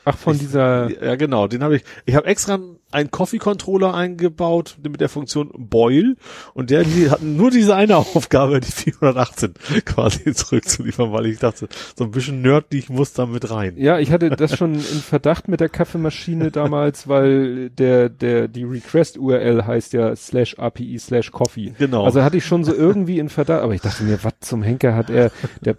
Ach, 0.06 0.18
von 0.18 0.36
ich, 0.36 0.42
dieser. 0.42 0.90
Ja, 1.04 1.16
genau, 1.16 1.48
den 1.48 1.64
habe 1.64 1.76
ich. 1.76 1.84
Ich 2.06 2.16
habe 2.16 2.28
extra 2.28 2.60
einen 2.92 3.12
Coffee-Controller 3.12 3.94
eingebaut 3.94 4.78
mit 4.84 5.00
der 5.00 5.10
Funktion 5.10 5.50
Boil 5.58 6.18
und 6.54 6.70
der 6.70 6.84
die 6.84 7.10
hat 7.10 7.22
nur 7.22 7.52
diese 7.52 7.76
eine 7.76 7.98
Aufgabe, 7.98 8.60
die 8.60 8.72
418 8.72 9.54
quasi 9.86 10.34
zurückzuliefern, 10.34 11.12
weil 11.12 11.28
ich 11.28 11.40
dachte, 11.40 11.68
so 11.96 12.04
ein 12.04 12.12
bisschen 12.12 12.42
nerdlich 12.42 12.90
muss 12.90 13.14
da 13.14 13.26
mit 13.26 13.50
rein. 13.50 13.76
Ja, 13.78 14.00
ich 14.00 14.12
hatte 14.12 14.30
das 14.30 14.58
schon 14.58 14.74
in 14.74 14.82
Verdacht 14.82 15.48
mit 15.48 15.60
der 15.60 15.70
Kaffeemaschine 15.70 16.52
damals, 16.52 17.08
weil 17.08 17.70
der, 17.70 18.10
der, 18.10 18.48
die 18.48 18.64
Request-URL 18.64 19.66
heißt 19.66 19.94
ja 19.94 20.16
slash 20.16 20.58
API 20.58 21.00
slash 21.00 21.32
Coffee. 21.32 21.74
Genau. 21.78 22.06
Also 22.06 22.24
hatte 22.24 22.38
ich 22.38 22.46
schon 22.46 22.64
so 22.64 22.74
irgendwie 22.74 23.20
in 23.20 23.30
Verdacht, 23.30 23.62
aber 23.62 23.74
ich 23.74 23.82
dachte 23.82 24.04
mir, 24.04 24.22
was 24.24 24.34
zum 24.42 24.64
Henker 24.64 24.96
hat 24.96 25.10
er, 25.10 25.32
der 25.62 25.76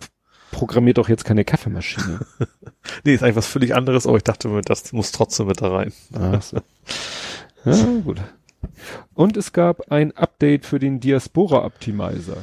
programmiert 0.52 0.98
doch 0.98 1.08
jetzt 1.08 1.24
keine 1.24 1.44
Kaffeemaschine. 1.44 2.20
nee, 3.04 3.14
ist 3.14 3.24
eigentlich 3.24 3.36
was 3.36 3.48
völlig 3.48 3.74
anderes, 3.74 4.06
aber 4.06 4.18
ich 4.18 4.22
dachte 4.22 4.46
mir, 4.46 4.62
das 4.62 4.92
muss 4.92 5.10
trotzdem 5.10 5.48
mit 5.48 5.60
da 5.60 5.74
rein. 5.74 5.92
Ach 6.14 6.40
so. 6.40 6.58
Ja, 7.64 7.84
gut. 8.04 8.20
Und 9.14 9.36
es 9.36 9.52
gab 9.52 9.90
ein 9.90 10.16
Update 10.16 10.66
für 10.66 10.78
den 10.78 11.00
Diaspora 11.00 11.64
Optimizer. 11.64 12.36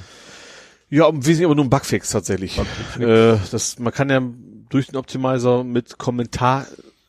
Ja, 0.89 1.07
im 1.07 1.17
Wesentlichen 1.17 1.45
aber 1.45 1.55
nur 1.55 1.65
ein 1.65 1.69
Bugfix 1.69 2.09
tatsächlich. 2.09 2.57
Bugfix, 2.57 2.97
äh, 2.97 3.37
das, 3.51 3.79
man 3.79 3.93
kann 3.93 4.09
ja 4.09 4.21
durch 4.69 4.87
den 4.87 4.97
Optimizer 4.97 5.63
mit 5.63 5.97
Kommentar 5.97 6.65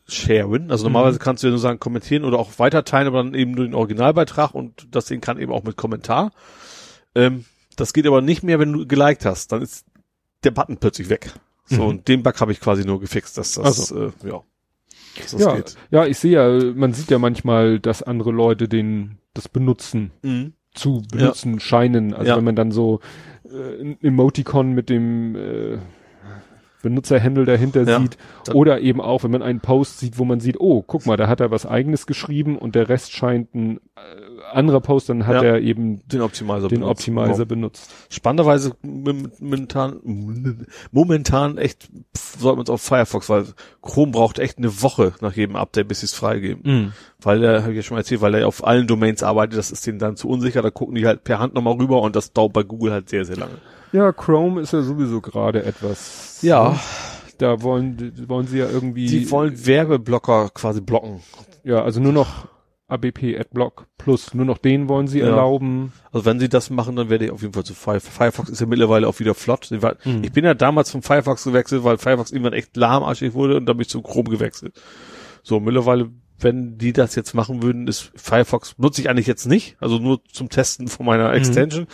sharen. 0.06 0.70
Also 0.70 0.84
normalerweise 0.84 1.18
mhm. 1.18 1.22
kannst 1.22 1.42
du 1.42 1.46
ja 1.46 1.50
nur 1.50 1.60
sagen 1.60 1.80
kommentieren 1.80 2.24
oder 2.24 2.38
auch 2.38 2.58
weiter 2.58 2.84
teilen, 2.84 3.08
aber 3.08 3.22
dann 3.22 3.34
eben 3.34 3.52
nur 3.52 3.64
den 3.64 3.74
Originalbeitrag 3.74 4.54
und 4.54 4.88
das 4.90 5.06
Ding 5.06 5.20
kann 5.20 5.38
eben 5.38 5.52
auch 5.52 5.62
mit 5.62 5.76
Kommentar. 5.76 6.32
Ähm, 7.14 7.44
das 7.76 7.92
geht 7.92 8.06
aber 8.06 8.20
nicht 8.20 8.42
mehr, 8.42 8.58
wenn 8.58 8.72
du 8.72 8.86
geliked 8.86 9.24
hast. 9.24 9.52
Dann 9.52 9.62
ist 9.62 9.86
der 10.44 10.50
Button 10.50 10.78
plötzlich 10.78 11.08
weg. 11.08 11.32
So, 11.66 11.82
mhm. 11.82 11.88
und 11.88 12.08
den 12.08 12.22
Bug 12.22 12.40
habe 12.40 12.52
ich 12.52 12.60
quasi 12.60 12.84
nur 12.84 13.00
gefixt, 13.00 13.38
dass 13.38 13.54
das, 13.54 13.92
also. 13.92 14.06
äh, 14.06 14.10
ja. 14.24 14.42
Dass 15.16 15.30
das 15.32 15.40
ja, 15.40 15.56
geht. 15.56 15.76
ja, 15.90 16.06
ich 16.06 16.18
sehe 16.18 16.32
ja, 16.32 16.74
man 16.74 16.92
sieht 16.92 17.10
ja 17.10 17.18
manchmal, 17.18 17.80
dass 17.80 18.02
andere 18.02 18.32
Leute 18.32 18.68
den, 18.68 19.18
das 19.34 19.48
benutzen, 19.48 20.12
mhm. 20.22 20.54
zu 20.74 21.02
benutzen 21.10 21.54
ja. 21.54 21.60
scheinen. 21.60 22.14
Also 22.14 22.30
ja. 22.30 22.36
wenn 22.36 22.44
man 22.44 22.56
dann 22.56 22.72
so 22.72 23.00
äh, 23.44 23.82
ein 23.82 23.98
Emoticon 24.02 24.72
mit 24.72 24.88
dem 24.88 25.36
äh, 25.36 25.78
Benutzerhandle 26.82 27.44
dahinter 27.44 27.82
ja, 27.86 28.00
sieht. 28.00 28.16
Oder 28.52 28.80
eben 28.80 29.00
auch, 29.00 29.22
wenn 29.22 29.30
man 29.30 29.42
einen 29.42 29.60
Post 29.60 29.98
sieht, 29.98 30.18
wo 30.18 30.24
man 30.24 30.40
sieht, 30.40 30.58
oh, 30.60 30.82
guck 30.82 31.06
mal, 31.06 31.16
da 31.16 31.28
hat 31.28 31.40
er 31.40 31.50
was 31.50 31.66
eigenes 31.66 32.06
geschrieben 32.06 32.58
und 32.58 32.74
der 32.74 32.88
Rest 32.88 33.12
scheint 33.12 33.54
ein 33.54 33.78
äh, 33.96 34.29
anderer 34.50 34.80
Post, 34.80 35.08
dann 35.08 35.26
hat 35.26 35.36
ja, 35.36 35.42
er 35.42 35.60
eben 35.60 36.06
den 36.08 36.20
Optimizer, 36.20 36.68
den 36.68 36.80
benutzt. 36.80 37.00
Optimizer 37.00 37.32
genau. 37.32 37.46
benutzt. 37.46 37.90
Spannenderweise 38.08 38.72
momentan, 38.82 40.00
momentan 40.92 41.58
echt 41.58 41.88
sollte 42.14 42.56
man 42.56 42.64
es 42.64 42.70
auf 42.70 42.82
Firefox, 42.82 43.28
weil 43.28 43.46
Chrome 43.82 44.12
braucht 44.12 44.38
echt 44.38 44.58
eine 44.58 44.82
Woche 44.82 45.14
nach 45.20 45.34
jedem 45.34 45.56
Update, 45.56 45.88
bis 45.88 46.00
sie 46.00 46.06
es 46.06 46.14
freigeben. 46.14 46.62
Mhm. 46.64 46.92
Weil 47.20 47.42
er, 47.42 47.62
habe 47.62 47.72
ich 47.72 47.76
ja 47.76 47.82
schon 47.82 47.94
mal 47.94 48.00
erzählt, 48.00 48.20
weil 48.20 48.34
er 48.34 48.48
auf 48.48 48.66
allen 48.66 48.86
Domains 48.86 49.22
arbeitet, 49.22 49.58
das 49.58 49.70
ist 49.70 49.86
denen 49.86 49.98
dann 49.98 50.16
zu 50.16 50.28
unsicher, 50.28 50.62
da 50.62 50.70
gucken 50.70 50.94
die 50.94 51.06
halt 51.06 51.24
per 51.24 51.38
Hand 51.38 51.54
nochmal 51.54 51.74
rüber 51.74 52.02
und 52.02 52.16
das 52.16 52.32
dauert 52.32 52.52
bei 52.52 52.62
Google 52.62 52.92
halt 52.92 53.08
sehr, 53.08 53.24
sehr 53.24 53.36
lange. 53.36 53.58
Ja, 53.92 54.12
Chrome 54.12 54.60
ist 54.60 54.72
ja 54.72 54.82
sowieso 54.82 55.20
gerade 55.20 55.64
etwas. 55.64 56.38
Ja. 56.42 56.78
Da 57.38 57.62
wollen, 57.62 58.12
wollen 58.28 58.46
sie 58.46 58.58
ja 58.58 58.68
irgendwie. 58.68 59.06
Die 59.06 59.30
wollen 59.30 59.66
Werbeblocker 59.66 60.50
quasi 60.52 60.82
blocken. 60.82 61.20
Ja, 61.64 61.82
also 61.82 61.98
nur 61.98 62.12
noch 62.12 62.46
ABP 62.90 63.38
Adblock 63.38 63.86
plus 63.98 64.34
nur 64.34 64.44
noch 64.44 64.58
den 64.58 64.88
wollen 64.88 65.06
sie 65.06 65.20
ja. 65.20 65.26
erlauben. 65.26 65.92
Also 66.12 66.26
wenn 66.26 66.40
sie 66.40 66.48
das 66.48 66.70
machen, 66.70 66.96
dann 66.96 67.10
werde 67.10 67.26
ich 67.26 67.30
auf 67.30 67.42
jeden 67.42 67.54
Fall 67.54 67.64
zu 67.64 67.74
Firefox. 67.74 68.14
Firefox 68.14 68.48
ist 68.48 68.60
ja 68.60 68.66
mittlerweile 68.66 69.06
auch 69.08 69.18
wieder 69.20 69.34
flott. 69.34 69.70
Mhm. 69.70 70.24
Ich 70.24 70.32
bin 70.32 70.44
ja 70.44 70.54
damals 70.54 70.90
vom 70.90 71.02
Firefox 71.02 71.44
gewechselt, 71.44 71.84
weil 71.84 71.98
Firefox 71.98 72.30
irgendwann 72.30 72.52
echt 72.52 72.76
lahmarschig 72.76 73.34
wurde 73.34 73.56
und 73.56 73.66
dann 73.66 73.76
bin 73.76 73.82
ich 73.82 73.90
zu 73.90 74.02
Chrome 74.02 74.30
gewechselt. 74.30 74.80
So, 75.42 75.60
mittlerweile 75.60 76.10
wenn 76.40 76.78
die 76.78 76.92
das 76.92 77.14
jetzt 77.14 77.34
machen 77.34 77.62
würden, 77.62 77.86
ist 77.88 78.10
Firefox 78.14 78.74
nutze 78.78 79.00
ich 79.00 79.10
eigentlich 79.10 79.26
jetzt 79.26 79.46
nicht, 79.46 79.76
also 79.80 79.98
nur 79.98 80.20
zum 80.32 80.48
Testen 80.48 80.88
von 80.88 81.06
meiner 81.06 81.28
mhm. 81.28 81.34
Extension. 81.34 81.82
Mhm. 81.82 81.86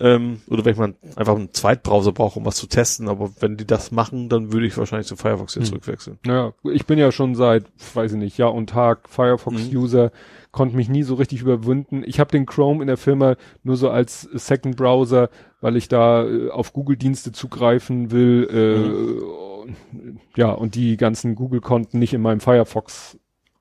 Ähm, 0.00 0.40
oder 0.48 0.64
wenn 0.64 0.72
ich 0.72 0.78
mal 0.78 0.94
einfach 1.16 1.34
einen 1.34 1.52
Zweitbrowser 1.52 2.12
brauche, 2.12 2.38
um 2.38 2.44
was 2.44 2.56
zu 2.56 2.66
testen, 2.66 3.08
aber 3.08 3.30
wenn 3.40 3.56
die 3.56 3.66
das 3.66 3.90
machen, 3.90 4.28
dann 4.28 4.52
würde 4.52 4.66
ich 4.66 4.76
wahrscheinlich 4.76 5.08
zu 5.08 5.16
Firefox 5.16 5.54
jetzt 5.56 5.64
mhm. 5.64 5.68
zurückwechseln. 5.68 6.18
Ja, 6.24 6.52
ich 6.72 6.86
bin 6.86 6.98
ja 6.98 7.10
schon 7.10 7.34
seit, 7.34 7.64
weiß 7.94 8.12
ich 8.12 8.18
nicht, 8.18 8.38
Jahr 8.38 8.54
und 8.54 8.70
Tag 8.70 9.08
Firefox-User, 9.08 10.04
mhm. 10.06 10.10
konnte 10.52 10.76
mich 10.76 10.88
nie 10.88 11.02
so 11.02 11.14
richtig 11.14 11.40
überwinden. 11.40 12.04
Ich 12.06 12.20
habe 12.20 12.30
den 12.30 12.46
Chrome 12.46 12.82
in 12.82 12.86
der 12.86 12.96
Firma 12.96 13.36
nur 13.64 13.76
so 13.76 13.90
als 13.90 14.22
Second 14.32 14.76
Browser, 14.76 15.30
weil 15.60 15.76
ich 15.76 15.88
da 15.88 16.24
äh, 16.24 16.50
auf 16.50 16.72
Google-Dienste 16.72 17.32
zugreifen 17.32 18.10
will. 18.12 18.48
Äh, 18.50 18.78
mhm. 18.78 20.20
Ja, 20.36 20.52
und 20.52 20.74
die 20.76 20.96
ganzen 20.96 21.34
Google-Konten 21.34 21.98
nicht 21.98 22.14
in 22.14 22.22
meinem 22.22 22.40
Firefox 22.40 23.18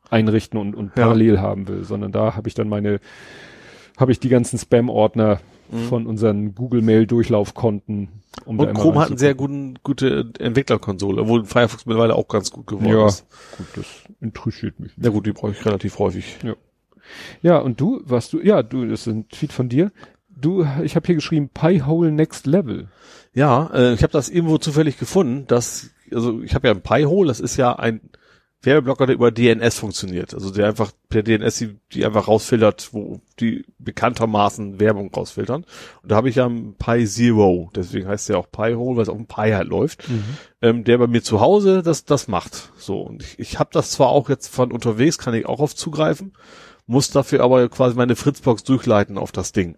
einrichten 0.09 0.59
und, 0.59 0.75
und 0.75 0.95
parallel 0.95 1.35
ja. 1.35 1.41
haben 1.41 1.67
will, 1.67 1.83
sondern 1.83 2.11
da 2.11 2.35
habe 2.35 2.47
ich 2.47 2.53
dann 2.53 2.69
meine, 2.69 2.99
habe 3.97 4.11
ich 4.11 4.19
die 4.19 4.29
ganzen 4.29 4.57
Spam-Ordner 4.57 5.39
mhm. 5.71 5.77
von 5.89 6.07
unseren 6.07 6.55
Google-Mail-Durchlaufkonten. 6.55 8.09
Um 8.45 8.59
und 8.59 8.73
Chrome 8.73 8.99
hat 8.99 9.09
eine 9.09 9.17
sehr 9.17 9.35
guten, 9.35 9.79
gute 9.83 10.31
Entwicklerkonsole, 10.39 11.21
obwohl 11.21 11.45
Firefox 11.45 11.85
mittlerweile 11.85 12.15
auch 12.15 12.27
ganz 12.27 12.51
gut 12.51 12.67
geworden 12.67 12.89
ja, 12.89 13.07
ist. 13.07 13.25
gut, 13.57 13.67
das 13.75 13.85
interessiert 14.21 14.79
mich. 14.79 14.95
Nicht. 14.95 15.05
Ja 15.05 15.11
gut, 15.11 15.25
die 15.25 15.31
brauche 15.31 15.51
ich 15.51 15.65
relativ 15.65 15.99
häufig. 15.99 16.37
Ja. 16.43 16.55
Ja, 17.41 17.57
und 17.59 17.79
du, 17.79 18.01
was 18.03 18.29
du, 18.29 18.41
ja, 18.41 18.63
du, 18.63 18.85
das 18.85 19.01
ist 19.01 19.07
ein 19.07 19.29
Tweet 19.29 19.53
von 19.53 19.69
dir. 19.69 19.91
Du, 20.29 20.67
ich 20.83 20.95
habe 20.95 21.05
hier 21.05 21.15
geschrieben, 21.15 21.49
Pi-Hole 21.49 22.11
Next 22.11 22.45
Level. 22.45 22.89
Ja, 23.33 23.69
äh, 23.73 23.93
ich 23.93 24.03
habe 24.03 24.11
das 24.11 24.29
irgendwo 24.29 24.57
zufällig 24.57 24.99
gefunden, 24.99 25.45
dass, 25.47 25.91
also 26.11 26.41
ich 26.41 26.53
habe 26.53 26.67
ja 26.67 26.73
ein 26.73 26.81
Pi-Hole, 26.81 27.27
das 27.27 27.39
ist 27.39 27.57
ja 27.57 27.73
ein 27.73 28.01
Werbeblocker, 28.63 29.05
der 29.05 29.15
über 29.15 29.31
DNS 29.31 29.77
funktioniert. 29.77 30.33
Also 30.33 30.49
der 30.49 30.67
einfach 30.67 30.91
per 31.09 31.21
DNS 31.21 31.57
die, 31.57 31.79
die 31.93 32.05
einfach 32.05 32.27
rausfiltert, 32.27 32.89
wo 32.91 33.21
die 33.39 33.65
bekanntermaßen 33.77 34.79
Werbung 34.79 35.13
rausfiltern. 35.13 35.63
Und 36.01 36.11
da 36.11 36.15
habe 36.15 36.29
ich 36.29 36.35
ja 36.35 36.47
einen 36.47 36.75
Pi 36.75 37.05
Zero, 37.05 37.69
deswegen 37.75 38.07
heißt 38.07 38.29
der 38.29 38.39
auch 38.39 38.49
Pi 38.51 38.73
Hole, 38.73 38.97
weil 38.97 39.03
es 39.03 39.09
auf 39.09 39.17
dem 39.17 39.27
Pi 39.27 39.51
halt 39.51 39.67
läuft, 39.67 40.09
mhm. 40.09 40.23
ähm, 40.61 40.83
der 40.83 40.97
bei 40.97 41.07
mir 41.07 41.21
zu 41.21 41.39
Hause 41.39 41.83
das, 41.83 42.05
das 42.05 42.27
macht. 42.27 42.71
So, 42.77 43.01
und 43.01 43.23
ich, 43.23 43.39
ich 43.39 43.59
habe 43.59 43.69
das 43.71 43.91
zwar 43.91 44.09
auch 44.09 44.27
jetzt 44.27 44.47
von 44.47 44.71
unterwegs, 44.71 45.19
kann 45.19 45.35
ich 45.35 45.45
auch 45.45 45.59
auf 45.59 45.75
zugreifen, 45.75 46.33
muss 46.87 47.11
dafür 47.11 47.43
aber 47.43 47.69
quasi 47.69 47.95
meine 47.95 48.15
Fritzbox 48.15 48.63
durchleiten 48.63 49.17
auf 49.19 49.31
das 49.31 49.51
Ding. 49.51 49.77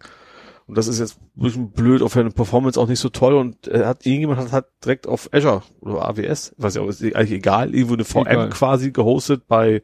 Und 0.70 0.78
das 0.78 0.88
ist 0.88 1.00
jetzt 1.00 1.18
ein 1.36 1.42
bisschen 1.42 1.72
blöd, 1.72 2.04
auf 2.04 2.16
eine 2.16 2.30
Performance 2.30 2.80
auch 2.80 2.88
nicht 2.88 3.00
so 3.00 3.10
toll. 3.10 3.34
Und 3.34 3.68
äh, 3.68 3.86
hat 3.86 4.06
irgendjemand 4.06 4.40
hat, 4.40 4.52
hat 4.52 4.68
direkt 4.86 5.08
auf 5.08 5.30
Azure 5.34 5.64
oder 5.82 6.08
AWS, 6.08 6.54
weiß 6.58 6.76
ich 6.76 6.82
auch, 6.82 6.88
ist 6.88 7.04
eigentlich 7.04 7.32
egal, 7.32 7.74
irgendwo 7.74 7.96
eine 7.96 8.06
VM 8.06 8.28
Egal. 8.28 8.50
quasi 8.50 8.92
gehostet 8.92 9.48
bei 9.48 9.82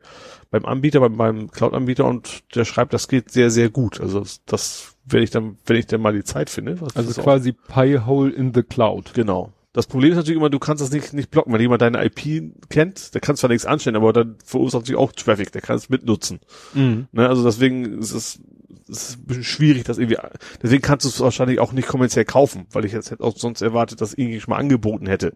beim 0.51 0.63
Anbieter, 0.63 1.01
beim, 1.01 1.17
beim 1.17 1.51
Cloud-Anbieter 1.51 2.05
und 2.05 2.43
der 2.55 2.63
schreibt, 2.63 2.93
das 2.93 3.07
geht 3.07 3.31
sehr, 3.31 3.49
sehr 3.49 3.69
gut. 3.69 3.99
Also 3.99 4.23
das, 4.45 4.95
werde 5.05 5.23
ich 5.23 5.29
dann, 5.29 5.57
wenn 5.65 5.77
ich 5.77 5.87
dann 5.87 6.01
mal 6.01 6.13
die 6.13 6.23
Zeit 6.23 6.49
finde. 6.49 6.79
was 6.81 6.95
Also 6.95 7.21
quasi 7.21 7.51
Pi-Hole 7.51 8.31
in 8.31 8.53
the 8.53 8.63
Cloud. 8.63 9.13
Genau. 9.13 9.51
Das 9.75 9.87
Problem 9.87 10.11
ist 10.11 10.15
natürlich 10.15 10.37
immer, 10.37 10.49
du 10.49 10.57
kannst 10.57 10.81
das 10.81 10.89
nicht, 10.91 11.11
nicht 11.11 11.29
blocken. 11.31 11.51
Wenn 11.51 11.59
jemand 11.59 11.81
deine 11.81 12.01
IP 12.05 12.53
kennt, 12.69 13.13
der 13.13 13.19
kann 13.19 13.35
zwar 13.35 13.49
nichts 13.49 13.65
anstellen, 13.65 13.97
aber 13.97 14.13
dann 14.13 14.37
verursacht 14.43 14.83
natürlich 14.83 14.99
auch 14.99 15.11
Traffic, 15.11 15.51
der 15.51 15.61
kann 15.61 15.75
es 15.75 15.89
mitnutzen. 15.89 16.39
Mhm. 16.73 17.07
Ne? 17.11 17.27
Also 17.27 17.43
deswegen 17.43 17.99
ist 17.99 18.13
es, 18.13 18.39
es 18.89 19.09
ist 19.09 19.19
ein 19.19 19.25
bisschen 19.25 19.43
schwierig, 19.43 19.83
das 19.83 19.97
irgendwie, 19.97 20.17
deswegen 20.63 20.81
kannst 20.81 21.03
du 21.03 21.09
es 21.09 21.19
wahrscheinlich 21.19 21.59
auch 21.59 21.73
nicht 21.73 21.89
kommerziell 21.89 22.23
kaufen, 22.23 22.67
weil 22.71 22.85
ich 22.85 22.93
jetzt 22.93 23.11
hätte 23.11 23.21
auch 23.21 23.35
sonst 23.35 23.61
erwartet, 23.61 23.99
dass 23.99 24.13
irgendwie 24.13 24.39
schon 24.39 24.51
mal 24.53 24.59
angeboten 24.59 25.07
hätte. 25.07 25.33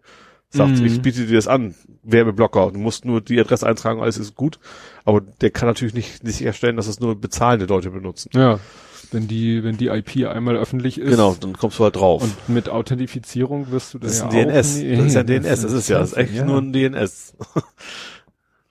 Sagt, 0.48 0.78
Mhm. 0.78 0.86
ich 0.86 1.02
biete 1.02 1.26
dir 1.26 1.36
das 1.36 1.46
an, 1.46 1.74
Werbeblocker, 2.02 2.72
du 2.72 2.78
musst 2.80 3.04
nur 3.04 3.20
die 3.20 3.38
Adresse 3.38 3.66
eintragen, 3.66 4.00
alles 4.00 4.16
ist 4.16 4.34
gut. 4.36 4.58
Aber 5.04 5.20
der 5.20 5.50
kann 5.50 5.68
natürlich 5.68 5.92
nicht, 5.94 6.24
nicht 6.24 6.36
sicherstellen, 6.38 6.76
dass 6.76 6.86
es 6.86 6.98
nur 6.98 7.20
bezahlende 7.20 7.66
Leute 7.66 7.90
benutzen. 7.90 8.30
Ja. 8.32 8.58
Wenn 9.12 9.26
die, 9.28 9.64
wenn 9.64 9.76
die 9.76 9.88
IP 9.88 10.26
einmal 10.28 10.56
öffentlich 10.56 10.98
ist. 11.00 11.10
Genau, 11.10 11.36
dann 11.40 11.56
kommst 11.56 11.78
du 11.78 11.84
halt 11.84 11.96
drauf. 11.96 12.22
Und 12.22 12.48
mit 12.48 12.68
Authentifizierung 12.68 13.70
wirst 13.70 13.94
du 13.94 13.98
da 13.98 14.06
Das 14.06 14.14
ist 14.16 14.20
ja 14.20 14.28
ein 14.28 14.48
DNS. 14.48 14.48
Auch, 14.48 14.96
Das 14.96 15.06
ist 15.06 15.14
ja 15.14 15.20
ein 15.20 15.26
DNS. 15.26 15.60
Das 15.62 15.72
ist 15.72 15.88
ja, 15.88 15.98
das 15.98 16.12
ist 16.12 16.16
echt 16.18 16.34
ja. 16.34 16.44
nur 16.44 16.58
ein 16.58 16.72
DNS. 16.72 17.34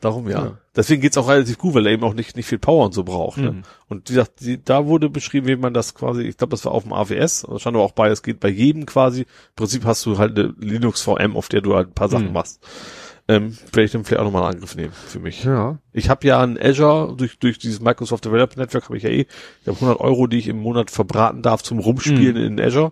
Darum 0.02 0.30
ja. 0.30 0.46
Ja. 0.46 0.58
Deswegen 0.78 1.02
geht's 1.02 1.18
auch 1.18 1.28
relativ 1.28 1.58
gut, 1.58 1.74
weil 1.74 1.86
er 1.86 1.92
eben 1.92 2.04
auch 2.06 2.14
nicht, 2.14 2.38
nicht 2.38 2.46
viel 2.46 2.58
Power 2.58 2.86
und 2.86 2.94
so 2.94 3.04
braucht. 3.04 3.38
Ne? 3.38 3.52
Mhm. 3.52 3.62
Und 3.90 4.10
wie 4.10 4.14
gesagt, 4.14 4.40
die, 4.40 4.64
da 4.64 4.86
wurde 4.86 5.10
beschrieben, 5.10 5.48
wie 5.48 5.58
man 5.58 5.74
das 5.74 5.94
quasi, 5.94 6.22
ich 6.22 6.38
glaube, 6.38 6.52
das 6.52 6.64
war 6.64 6.72
auf 6.72 6.84
dem 6.84 6.94
AWS, 6.94 7.46
da 7.50 7.60
stand 7.60 7.76
aber 7.76 7.84
auch 7.84 7.92
bei, 7.92 8.08
es 8.08 8.24
geht 8.24 8.40
bei 8.40 8.48
jedem 8.48 8.86
quasi. 8.86 9.22
Im 9.24 9.28
Prinzip 9.58 9.84
hast 9.84 10.06
du 10.06 10.18
halt 10.18 10.40
eine 10.40 10.54
Linux 10.58 11.02
VM, 11.02 11.36
auf 11.36 11.50
der 11.50 11.60
du 11.60 11.76
halt 11.76 11.90
ein 11.90 11.94
paar 11.96 12.08
Sachen 12.08 12.28
Mhm. 12.28 12.34
machst. 12.34 12.62
Ähm, 13.30 13.56
werde 13.72 13.84
ich 13.84 13.92
dann 13.92 14.04
vielleicht 14.04 14.20
auch 14.22 14.26
nochmal 14.26 14.44
einen 14.44 14.56
Angriff 14.56 14.76
nehmen 14.76 14.92
für 14.92 15.20
mich. 15.20 15.44
Ja. 15.44 15.78
Ich 15.94 16.10
habe 16.10 16.26
ja 16.26 16.42
ein 16.42 16.58
Azure, 16.60 17.14
durch, 17.16 17.38
durch 17.38 17.60
dieses 17.60 17.80
Microsoft 17.80 18.26
Developer 18.26 18.60
Network 18.60 18.86
habe 18.86 18.98
ich 18.98 19.04
ja 19.04 19.10
eh, 19.12 19.28
ich 19.62 19.68
habe 19.68 19.76
100 19.78 20.00
Euro, 20.00 20.26
die 20.26 20.38
ich 20.40 20.48
im 20.48 20.58
Monat 20.60 20.90
verbraten 20.90 21.44
darf 21.44 21.62
zum 21.62 21.78
Rumspielen 21.78 22.36
in 22.38 22.60
Azure. 22.60 22.92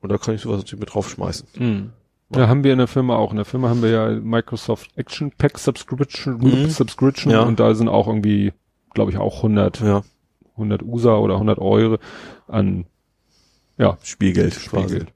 Und 0.00 0.10
da 0.12 0.18
kann 0.18 0.34
ich 0.36 0.40
sowas 0.42 0.58
natürlich 0.58 0.80
mit 0.80 0.94
draufschmeißen. 0.94 1.48
Mhm. 1.58 1.90
Ja, 2.34 2.48
haben 2.48 2.62
wir 2.64 2.72
in 2.72 2.78
der 2.78 2.86
Firma 2.86 3.16
auch. 3.16 3.30
In 3.32 3.36
der 3.36 3.44
Firma 3.44 3.68
haben 3.70 3.82
wir 3.82 3.90
ja 3.90 4.08
Microsoft 4.08 4.90
Action 4.96 5.32
Pack 5.36 5.58
Subscription, 5.58 6.38
Mhm. 6.38 6.70
Subscription 6.70 7.32
Ja. 7.32 7.42
und 7.42 7.58
da 7.58 7.74
sind 7.74 7.88
auch 7.88 8.06
irgendwie, 8.06 8.52
glaube 8.94 9.10
ich, 9.10 9.18
auch 9.18 9.38
100, 9.42 9.80
Ja, 9.80 10.02
100 10.56 10.82
USA 10.82 11.16
oder 11.16 11.34
100 11.34 11.58
Euro 11.58 11.98
an, 12.46 12.86
ja, 13.78 13.98
Spielgeld, 14.04 14.54
Spielgeld. 14.54 15.12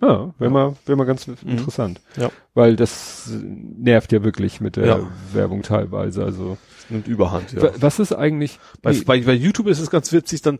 Ja, 0.00 0.34
wäre 0.38 0.50
mal, 0.50 0.76
wäre 0.86 0.96
mal 0.96 1.04
ganz 1.04 1.26
interessant. 1.26 2.00
Ja. 2.16 2.30
Weil 2.52 2.76
das 2.76 3.30
nervt 3.32 4.12
ja 4.12 4.22
wirklich 4.24 4.60
mit 4.60 4.76
der 4.76 4.86
Ja. 4.86 5.00
Werbung 5.32 5.62
teilweise. 5.62 6.24
Also, 6.24 6.58
Nimmt 6.90 7.08
Überhand, 7.08 7.52
ja. 7.52 7.62
wa- 7.62 7.72
was 7.78 7.98
ist 7.98 8.12
eigentlich, 8.12 8.58
Bei, 8.82 8.92
nee, 8.92 9.00
bei, 9.06 9.20
bei 9.22 9.32
YouTube 9.32 9.68
ist 9.68 9.78
es 9.80 9.88
ganz 9.90 10.12
witzig, 10.12 10.42
dann 10.42 10.58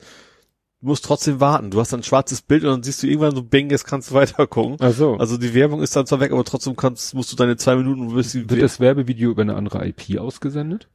du 0.81 0.87
musst 0.89 1.05
trotzdem 1.05 1.41
warten. 1.41 1.71
Du 1.71 1.81
hast 1.81 1.93
dann 1.93 2.01
ein 2.01 2.05
schwarzes 2.05 2.41
Bild 2.43 2.65
und 2.65 2.71
dann 2.71 2.83
siehst 2.83 3.03
du 3.03 3.07
irgendwann 3.07 3.35
so, 3.35 3.43
bang, 3.43 3.69
jetzt 3.71 3.85
kannst 3.87 4.11
du 4.11 4.15
weiter 4.15 4.47
gucken. 4.47 4.77
ach 4.81 4.93
so, 4.93 5.17
Also 5.17 5.37
die 5.37 5.53
Werbung 5.55 5.83
ist 5.83 5.95
dann 5.97 6.07
zwar 6.07 6.21
weg, 6.21 6.33
aber 6.33 6.45
trotzdem 6.45 6.77
kannst, 6.77 7.15
musst 7.15 7.31
du 7.33 7.37
deine 7.37 7.57
zwei 7.57 7.77
Minuten, 7.77 8.15
bis 8.15 8.35
wird 8.35 8.63
das 8.63 8.81
Werbevideo 8.81 9.31
über 9.31 9.43
eine 9.43 9.55
andere 9.57 9.87
IP 9.87 10.19
ausgesendet? 10.19 10.89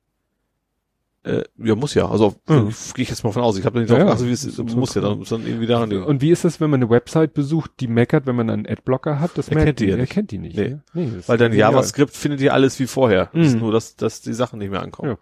Äh, 1.30 1.44
ja, 1.58 1.76
muss 1.76 1.94
ja. 1.94 2.10
Also 2.10 2.36
Mhm. 2.48 2.74
gehe 2.94 3.04
ich 3.04 3.10
jetzt 3.10 3.24
mal 3.24 3.32
von 3.32 3.42
aus. 3.44 3.58
Ich 3.58 3.66
habe 3.66 3.80
nicht 3.80 3.90
Ja, 3.90 3.96
drauf 3.96 4.00
ja. 4.00 4.06
geachtet, 4.12 4.28
wie 4.28 4.32
es 4.32 4.46
ist. 4.46 4.58
Muss 4.76 4.96
ja, 4.96 5.02
dann 5.02 5.18
muss 5.20 5.30
dann 5.30 5.46
irgendwie 5.46 5.66
daran 5.68 5.90
liegen. 5.90 6.04
Und 6.04 6.22
wie 6.22 6.32
ist 6.32 6.44
das, 6.46 6.60
wenn 6.60 6.70
man 6.70 6.82
eine 6.82 6.90
Website 6.90 7.34
besucht, 7.34 7.72
die 7.80 7.88
meckert, 7.88 8.26
wenn 8.26 8.36
man 8.36 8.50
einen 8.50 8.66
Adblocker 8.68 9.20
hat? 9.20 9.32
Das 9.36 9.50
Er 9.50 9.56
merkt 9.56 9.66
kennt 9.68 9.80
die 9.80 9.86
ja 9.86 9.92
Er 9.92 9.98
nicht. 10.02 10.12
kennt 10.12 10.32
die 10.32 10.38
nicht. 10.38 10.58
Nee. 10.58 10.70
Ne? 10.70 10.82
nee 10.94 11.10
Weil 11.28 11.38
dein. 11.38 11.54
JavaScript 11.54 12.16
findet 12.16 12.42
ihr 12.42 12.54
alles 12.54 12.80
wie 12.80 12.88
vorher. 12.88 13.30
Es 13.34 13.48
ist 13.48 13.54
Mhm. 13.56 13.60
nur, 13.62 13.72
dass, 13.72 13.96
dass 13.96 14.22
die 14.22 14.34
Sachen 14.34 14.60
nicht 14.60 14.72
mehr 14.72 14.82
ankommen. 14.82 15.12
Ja. 15.12 15.18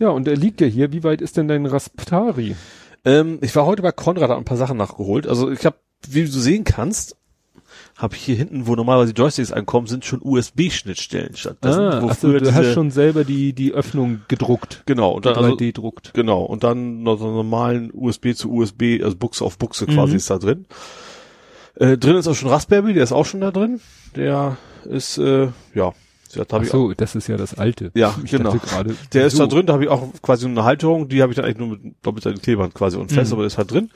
Ja, 0.00 0.08
und 0.10 0.28
er 0.28 0.36
liegt 0.36 0.60
ja 0.60 0.66
hier. 0.66 0.92
Wie 0.92 1.02
weit 1.02 1.20
ist 1.20 1.36
denn 1.36 1.48
dein 1.48 1.66
Raspberry? 1.66 2.54
Ähm, 3.04 3.38
ich 3.42 3.54
war 3.56 3.66
heute 3.66 3.82
bei 3.82 3.92
Konrad, 3.92 4.30
hab 4.30 4.38
ein 4.38 4.44
paar 4.44 4.56
Sachen 4.56 4.76
nachgeholt. 4.76 5.26
Also 5.26 5.50
ich 5.50 5.66
habe, 5.66 5.76
wie 6.08 6.22
du 6.24 6.30
sehen 6.30 6.64
kannst, 6.64 7.16
habe 7.98 8.14
ich 8.14 8.22
hier 8.22 8.36
hinten, 8.36 8.66
wo 8.68 8.76
normalerweise 8.76 9.12
die 9.12 9.20
Joysticks 9.20 9.50
ankommen, 9.52 9.86
sind 9.88 10.04
schon 10.04 10.20
USB-Schnittstellen 10.22 11.36
statt. 11.36 11.58
Das 11.60 11.74
sind, 11.74 11.84
wo 12.02 12.08
ach 12.08 12.14
so, 12.14 12.28
früher 12.28 12.40
du 12.40 12.54
hast 12.54 12.72
schon 12.72 12.90
selber 12.92 13.24
die, 13.24 13.52
die 13.52 13.72
Öffnung 13.72 14.20
gedruckt. 14.28 14.84
genau 14.86 15.10
und 15.10 15.26
dann 15.26 15.34
also, 15.36 15.50
3D 15.56 15.72
druckt. 15.74 16.14
genau 16.14 16.42
und 16.44 16.62
dann 16.64 17.02
noch 17.02 17.18
so 17.18 17.26
einen 17.26 17.34
normalen 17.34 17.90
USB 17.92 18.34
zu 18.34 18.52
USB, 18.52 19.00
also 19.02 19.16
Buchse 19.16 19.44
auf 19.44 19.58
Buchse 19.58 19.86
quasi 19.86 20.12
Mhm. 20.12 20.16
ist 20.16 20.30
da 20.30 20.38
drin. 20.38 20.66
Äh, 21.74 21.98
drin 21.98 22.16
ist 22.16 22.26
auch 22.28 22.34
schon 22.34 22.48
Raspberry, 22.50 22.94
der 22.94 23.02
ist 23.02 23.12
auch 23.12 23.26
schon 23.26 23.40
da 23.40 23.50
drin. 23.50 23.80
Der 24.16 24.56
ist 24.84 25.18
äh, 25.18 25.48
ja, 25.74 25.92
das 26.34 26.46
Ach 26.50 26.60
auch. 26.60 26.64
so, 26.64 26.92
das 26.92 27.14
ist 27.14 27.26
ja 27.28 27.36
das 27.36 27.54
alte. 27.58 27.90
Ja, 27.94 28.14
ich 28.24 28.30
genau. 28.30 28.52
gerade. 28.54 28.94
Der 29.12 29.26
ist 29.26 29.36
so. 29.36 29.44
da 29.46 29.48
drin, 29.54 29.66
da 29.66 29.72
habe 29.74 29.84
ich 29.84 29.90
auch 29.90 30.08
quasi 30.22 30.46
eine 30.46 30.62
Halterung, 30.64 31.08
die 31.08 31.20
habe 31.22 31.32
ich 31.32 31.36
dann 31.36 31.44
eigentlich 31.44 31.58
nur 31.58 31.68
mit 31.68 31.94
doppelter 32.02 32.32
Klebeband 32.34 32.74
quasi 32.74 32.96
und 32.96 33.10
fest, 33.12 33.30
Mhm. 33.30 33.34
aber 33.34 33.42
der 33.42 33.46
ist 33.48 33.58
halt 33.58 33.70
drin. 33.72 33.90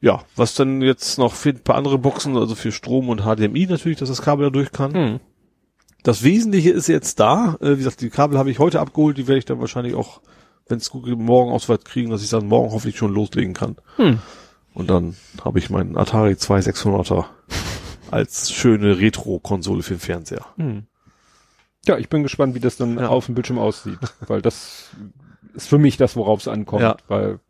Ja, 0.00 0.22
was 0.36 0.54
dann 0.54 0.82
jetzt 0.82 1.18
noch 1.18 1.32
für 1.34 1.50
ein 1.50 1.60
paar 1.60 1.76
andere 1.76 1.98
Boxen, 1.98 2.36
also 2.36 2.54
für 2.54 2.70
Strom 2.72 3.08
und 3.08 3.22
HDMI 3.22 3.66
natürlich, 3.66 3.98
dass 3.98 4.08
das 4.10 4.22
Kabel 4.22 4.44
da 4.46 4.50
durch 4.50 4.70
kann. 4.72 4.92
Hm. 4.94 5.20
Das 6.02 6.22
Wesentliche 6.22 6.70
ist 6.70 6.86
jetzt 6.88 7.18
da. 7.18 7.56
Äh, 7.60 7.72
wie 7.72 7.76
gesagt, 7.78 8.00
die 8.00 8.10
Kabel 8.10 8.38
habe 8.38 8.50
ich 8.50 8.58
heute 8.58 8.80
abgeholt, 8.80 9.16
die 9.18 9.26
werde 9.26 9.38
ich 9.38 9.44
dann 9.46 9.58
wahrscheinlich 9.60 9.94
auch, 9.94 10.20
wenn 10.68 10.78
es 10.78 10.90
gut 10.90 11.04
geht, 11.06 11.18
morgen 11.18 11.50
ausweit 11.50 11.84
kriegen, 11.84 12.10
dass 12.10 12.22
ich 12.22 12.30
dann 12.30 12.46
morgen 12.46 12.70
hoffentlich 12.72 12.98
schon 12.98 13.12
loslegen 13.12 13.54
kann. 13.54 13.76
Hm. 13.96 14.18
Und 14.74 14.90
dann 14.90 15.16
habe 15.42 15.58
ich 15.58 15.70
meinen 15.70 15.96
Atari 15.96 16.32
2600er 16.34 17.24
als 18.10 18.52
schöne 18.52 18.98
Retro-Konsole 19.00 19.82
für 19.82 19.94
den 19.94 20.00
Fernseher. 20.00 20.44
Hm. 20.56 20.84
Ja, 21.86 21.96
ich 21.98 22.08
bin 22.10 22.22
gespannt, 22.22 22.54
wie 22.54 22.60
das 22.60 22.76
dann 22.76 22.98
Ja. 22.98 23.08
auf 23.08 23.26
dem 23.26 23.34
Bildschirm 23.34 23.58
aussieht, 23.58 23.98
weil 24.26 24.42
das 24.42 24.90
ist 25.54 25.68
für 25.68 25.78
mich 25.78 25.96
das, 25.96 26.16
worauf 26.16 26.40
es 26.40 26.48
ankommt, 26.48 26.82
Ja. 26.82 26.96
weil 27.08 27.40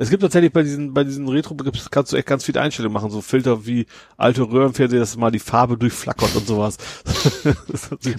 Es 0.00 0.08
gibt 0.08 0.22
tatsächlich 0.22 0.50
bei 0.50 0.62
diesen, 0.62 0.94
bei 0.94 1.04
diesen 1.04 1.28
Retro, 1.28 1.54
kannst 1.90 2.12
du 2.12 2.16
echt 2.16 2.26
ganz 2.26 2.42
viele 2.42 2.58
Einstellungen 2.62 2.94
machen, 2.94 3.10
so 3.10 3.20
Filter 3.20 3.66
wie 3.66 3.84
alte 4.16 4.50
Röhrenfernseher, 4.50 4.98
dass 4.98 5.14
mal 5.18 5.30
die 5.30 5.38
Farbe 5.38 5.76
durchflackert 5.76 6.34
und 6.34 6.46
sowas. 6.46 6.78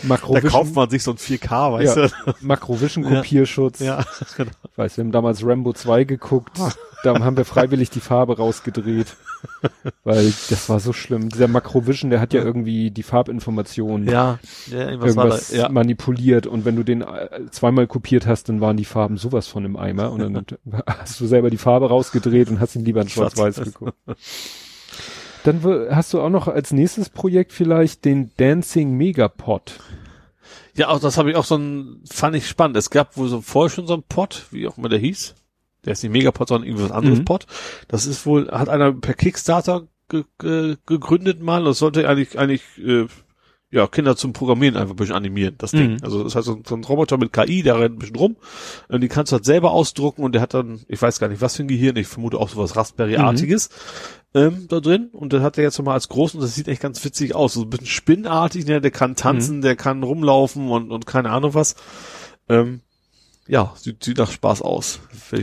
Da 0.08 0.42
kauft 0.42 0.76
man 0.76 0.90
sich 0.92 1.02
so 1.02 1.12
ein 1.12 1.18
4K, 1.18 1.74
weißt 1.74 1.98
ja, 1.98 2.08
du? 2.08 2.34
Makrovision 2.42 3.04
Kopierschutz. 3.04 3.80
Ja, 3.82 4.06
genau. 4.38 4.52
Weiß, 4.76 4.98
wir 4.98 5.04
haben 5.04 5.12
damals 5.12 5.44
Rambo 5.44 5.74
2 5.74 6.04
geguckt, 6.04 6.60
da 7.04 7.20
haben 7.20 7.38
wir 7.38 7.46
freiwillig 7.46 7.90
die 7.90 8.00
Farbe 8.00 8.38
rausgedreht, 8.38 9.16
weil 10.04 10.34
das 10.50 10.70
war 10.70 10.80
so 10.80 10.94
schlimm. 10.94 11.30
Dieser 11.30 11.48
Makrovision, 11.48 12.10
der 12.10 12.20
hat 12.20 12.34
ja 12.34 12.44
irgendwie 12.44 12.92
die 12.92 13.04
Farbinformationen 13.04 14.08
Ja, 14.08 14.40
ja 14.70 14.90
irgendwas 14.92 15.52
Ja. 15.52 15.70
manipuliert 15.70 16.48
und 16.48 16.66
wenn 16.66 16.76
du 16.76 16.84
den 16.84 17.02
äh, 17.02 17.30
zweimal 17.52 17.88
kopiert 17.88 18.28
hast, 18.28 18.50
dann 18.50 18.62
waren 18.62 18.78
die 18.78 18.86
Farben 18.86 19.18
sowas 19.18 19.48
von 19.48 19.66
im 19.66 19.78
Eimer 19.78 20.12
und 20.12 20.20
dann 20.20 20.46
hast 20.88 21.20
du 21.20 21.28
selber 21.28 21.50
die 21.50 21.58
Farbe 21.58 21.90
rausgedreht 21.90 22.50
und 22.50 22.60
hast 22.60 22.76
ihn 22.76 22.86
lieber 22.86 23.02
in 23.02 23.10
Schwarz-Weiß 23.10 23.62
geguckt. 23.64 23.98
Dann 25.44 25.64
hast 25.90 26.14
du 26.14 26.22
auch 26.22 26.30
noch 26.30 26.48
als 26.48 26.72
nächstes 26.72 27.10
Projekt 27.10 27.52
vielleicht 27.52 28.06
den 28.06 28.32
Dancing 28.38 28.96
Megapod. 28.96 29.80
Ja, 30.76 30.90
auch 30.90 31.00
das 31.00 31.18
habe 31.18 31.32
ich 31.32 31.36
auch 31.36 31.46
so 31.46 31.56
ein, 31.58 32.02
fand 32.10 32.36
ich 32.36 32.48
spannend. 32.48 32.78
Es 32.78 32.90
gab 32.90 33.18
wohl 33.18 33.28
so 33.28 33.42
vorher 33.42 33.70
schon 33.70 33.88
so 33.88 33.94
ein 33.96 34.04
Pod, 34.08 34.46
wie 34.52 34.68
auch 34.68 34.78
immer 34.78 34.88
der 34.90 35.00
hieß. 35.00 35.36
Der 35.86 35.94
ist 35.94 36.04
nicht 36.04 36.12
Megapod, 36.12 36.48
sondern 36.48 36.68
irgendwie 36.68 36.84
was 36.86 36.92
anderes 36.92 37.20
Mhm. 37.20 37.26
Pod. 37.26 37.48
Das 37.88 38.06
ist 38.06 38.26
wohl, 38.26 38.50
hat 38.52 38.70
einer 38.70 38.92
per 38.94 39.14
Kickstarter 39.16 39.88
ge 40.10 40.24
ge 40.40 40.76
gegründet 40.86 41.42
mal. 41.42 41.64
Das 41.64 41.80
sollte 41.80 42.08
eigentlich, 42.08 42.38
eigentlich, 42.38 42.62
äh, 42.78 43.08
ja, 43.74 43.88
Kinder 43.88 44.18
zum 44.18 44.34
Programmieren 44.34 44.76
einfach 44.76 44.94
ein 44.94 44.98
bisschen 44.98 45.16
animieren, 45.16 45.56
das 45.58 45.72
Ding. 45.72 45.92
Mhm. 45.94 45.98
Also 46.04 46.24
das 46.26 46.36
heißt, 46.36 46.46
so, 46.46 46.56
ein- 46.56 46.64
so 46.68 46.76
ein 46.76 46.84
Roboter 46.84 47.18
mit 47.18 47.32
KI, 47.32 47.64
der 47.64 47.80
rennt 47.80 47.96
ein 47.96 48.00
bisschen 48.00 48.18
rum. 48.18 48.36
Und 48.90 49.00
die 49.02 49.08
kannst 49.08 49.32
du 49.32 49.36
halt 49.38 49.46
selber 49.46 49.72
ausdrucken 49.72 50.24
und 50.24 50.34
der 50.36 50.42
hat 50.42 50.54
dann, 50.54 50.82
ich 50.90 51.02
weiß 51.02 51.20
gar 51.20 51.30
nicht, 51.30 51.40
was 51.42 51.56
für 51.56 51.64
ein 51.64 51.70
Gehirn, 51.70 51.96
ich 51.96 52.08
vermute 52.08 52.38
auch 52.38 52.50
sowas 52.50 52.76
Raspberry-artiges. 52.76 53.70
Ähm, 54.34 54.66
da 54.70 54.82
drin 54.82 55.10
und 55.14 55.32
das 55.34 55.42
hat 55.42 55.58
er 55.58 55.64
jetzt 55.64 55.78
nochmal 55.78 55.94
als 55.96 56.10
groß 56.10 56.36
und 56.36 56.42
das 56.42 56.54
sieht 56.56 56.68
echt 56.68 56.82
ganz 56.82 57.04
witzig 57.06 57.34
aus. 57.34 57.54
So 57.54 57.62
ein 57.64 57.70
bisschen 57.70 57.88
spinnartig, 57.88 58.66
ne? 58.66 58.82
der 58.82 58.92
kann 58.92 59.16
tanzen, 59.16 59.62
der 59.62 59.76
kann 59.78 60.04
rumlaufen 60.04 60.70
und, 60.70 60.92
und 60.92 61.06
keine 61.06 61.30
Ahnung 61.32 61.54
was. 61.54 61.76
Ähm, 62.50 62.82
ja, 63.48 63.74
sieht, 63.76 64.04
sieht 64.04 64.18
nach 64.20 64.32
Spaß 64.32 64.62
aus. 64.62 65.00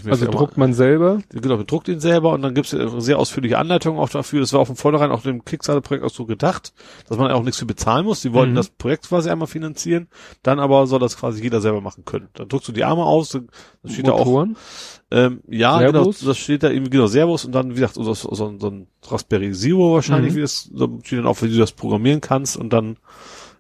Also 0.09 0.27
druckt 0.31 0.57
man 0.57 0.73
selber. 0.73 1.19
genau, 1.31 1.57
bedruckt 1.57 1.89
ihn 1.89 2.01
selber 2.01 2.33
und 2.33 2.43
dann 2.43 2.55
gibt's 2.55 2.73
eine 2.73 3.01
sehr 3.01 3.19
ausführliche 3.19 3.59
Anleitung 3.59 3.99
auch 3.99 4.09
dafür. 4.09 4.41
Das 4.41 4.53
war 4.53 4.61
auch 4.61 4.67
von 4.67 4.77
vornherein 4.77 5.11
auch 5.11 5.23
dem 5.23 5.45
Kickstarter-Projekt 5.45 6.05
auch 6.05 6.11
so 6.11 6.25
gedacht, 6.25 6.73
dass 7.09 7.19
man 7.19 7.31
auch 7.33 7.43
nichts 7.43 7.59
für 7.59 7.67
bezahlen 7.67 8.07
muss. 8.07 8.23
Die 8.23 8.33
wollten 8.33 8.53
Mhm. 8.53 8.57
das 8.57 8.71
Projekt 8.71 9.09
quasi 9.09 9.29
einmal 9.31 9.49
finanzieren, 9.49 10.09
dann 10.43 10.59
aber 10.61 10.87
soll 10.87 11.01
das 11.01 11.17
quasi 11.19 11.43
jeder 11.43 11.61
selber 11.61 11.81
machen 11.81 12.05
können. 12.05 12.29
Dann 12.35 12.49
druckst 12.49 12.69
du 12.69 12.73
die 12.73 12.85
Arme 12.85 13.05
aus, 13.05 13.31
dann 13.31 13.49
dann 13.83 13.93
steht 13.93 14.07
da 14.07 14.13
auch 14.13 14.25
Motoren. 14.27 14.57
ähm, 15.11 15.41
ja, 15.49 15.79
Servus? 15.79 16.21
genau, 16.21 16.31
das 16.31 16.39
steht 16.39 16.63
da 16.63 16.71
irgendwie, 16.71 16.91
genau, 16.91 17.09
Servus 17.09 17.45
und 17.45 17.53
dann, 17.53 17.71
wie 17.71 17.75
gesagt, 17.75 17.95
so, 17.95 18.03
so, 18.05 18.15
so, 18.35 18.55
so 18.59 18.69
ein 18.69 18.87
Raspberry 19.07 19.53
Zero 19.53 19.95
wahrscheinlich, 19.95 20.33
Mhm. 20.33 20.37
wie 20.37 20.41
das, 20.43 20.71
da 20.73 20.87
steht 21.05 21.19
dann 21.19 21.27
auch, 21.27 21.43
wie 21.43 21.49
du 21.51 21.59
das 21.59 21.73
programmieren 21.73 22.21
kannst 22.21 22.57
und 22.57 22.73
dann, 22.73 22.97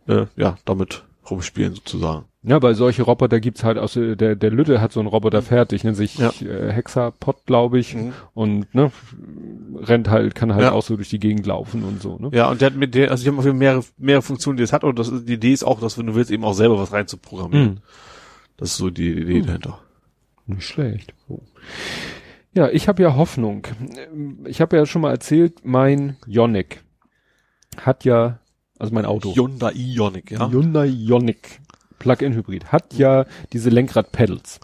äh, 0.06 0.26
ja, 0.36 0.56
damit 0.64 1.04
rumspielen 1.28 1.74
sozusagen. 1.74 2.24
Ja, 2.44 2.62
weil 2.62 2.76
solche 2.76 3.02
Roboter 3.02 3.40
gibt's 3.40 3.64
halt 3.64 3.78
aus 3.78 3.96
äh, 3.96 4.14
der 4.14 4.36
der 4.36 4.50
Lütte 4.50 4.80
hat 4.80 4.92
so 4.92 5.00
einen 5.00 5.08
Roboter 5.08 5.42
fertig, 5.42 5.82
nennt 5.82 5.96
sich 5.96 6.18
Ja. 6.18 6.30
äh, 6.40 6.70
Hexapod, 6.72 7.44
glaube 7.46 7.80
ich, 7.80 7.96
Mhm. 7.96 8.12
und 8.32 8.74
ne 8.74 8.92
rennt 9.76 10.08
halt 10.08 10.36
kann 10.36 10.52
halt 10.54 10.62
Ja. 10.62 10.72
auch 10.72 10.84
so 10.84 10.94
durch 10.96 11.08
die 11.08 11.18
Gegend 11.18 11.46
laufen 11.46 11.82
und 11.82 12.00
so, 12.00 12.16
ne? 12.16 12.30
Ja, 12.32 12.48
und 12.48 12.60
der 12.60 12.66
hat 12.70 12.76
mit 12.76 12.94
der, 12.94 13.10
also 13.10 13.24
die 13.24 13.28
haben 13.30 13.38
auf 13.40 13.44
jeden 13.44 13.56
Fall 13.56 13.58
mehrere, 13.58 13.84
mehrere 13.98 14.22
Funktionen, 14.22 14.56
die 14.56 14.62
es 14.62 14.72
hat, 14.72 14.84
und 14.84 14.98
das, 15.00 15.10
die 15.24 15.32
Idee 15.34 15.52
ist 15.52 15.64
auch, 15.64 15.80
dass 15.80 15.98
wenn 15.98 16.06
du 16.06 16.14
willst, 16.14 16.30
eben 16.30 16.44
auch 16.44 16.52
selber 16.54 16.78
was 16.78 16.92
rein 16.92 17.08
zu 17.08 17.16
programmieren. 17.16 17.66
Mhm. 17.70 17.78
Das 18.56 18.70
ist 18.70 18.76
so 18.76 18.88
die 18.90 19.10
Idee 19.10 19.42
dahinter. 19.42 19.80
Nicht 20.46 20.62
schlecht. 20.64 21.14
So. 21.28 21.42
Ja, 22.54 22.68
ich 22.70 22.86
habe 22.88 23.02
ja 23.02 23.14
Hoffnung. 23.16 23.66
Ich 24.46 24.60
habe 24.60 24.76
ja 24.76 24.86
schon 24.86 25.02
mal 25.02 25.10
erzählt, 25.10 25.64
mein 25.64 26.16
Ioniq 26.26 26.82
hat 27.76 28.04
ja, 28.04 28.38
also 28.78 28.94
mein 28.94 29.04
Auto, 29.06 29.34
Hyundai 29.34 29.72
Ioniq, 29.72 30.30
ja. 30.30 30.50
Hyundai 30.50 30.86
Ioniq 30.86 31.60
Plug-in-Hybrid, 31.98 32.72
hat 32.72 32.94
ja 32.94 33.24
diese 33.52 33.70
Lenkrad-Pedals. 33.70 34.60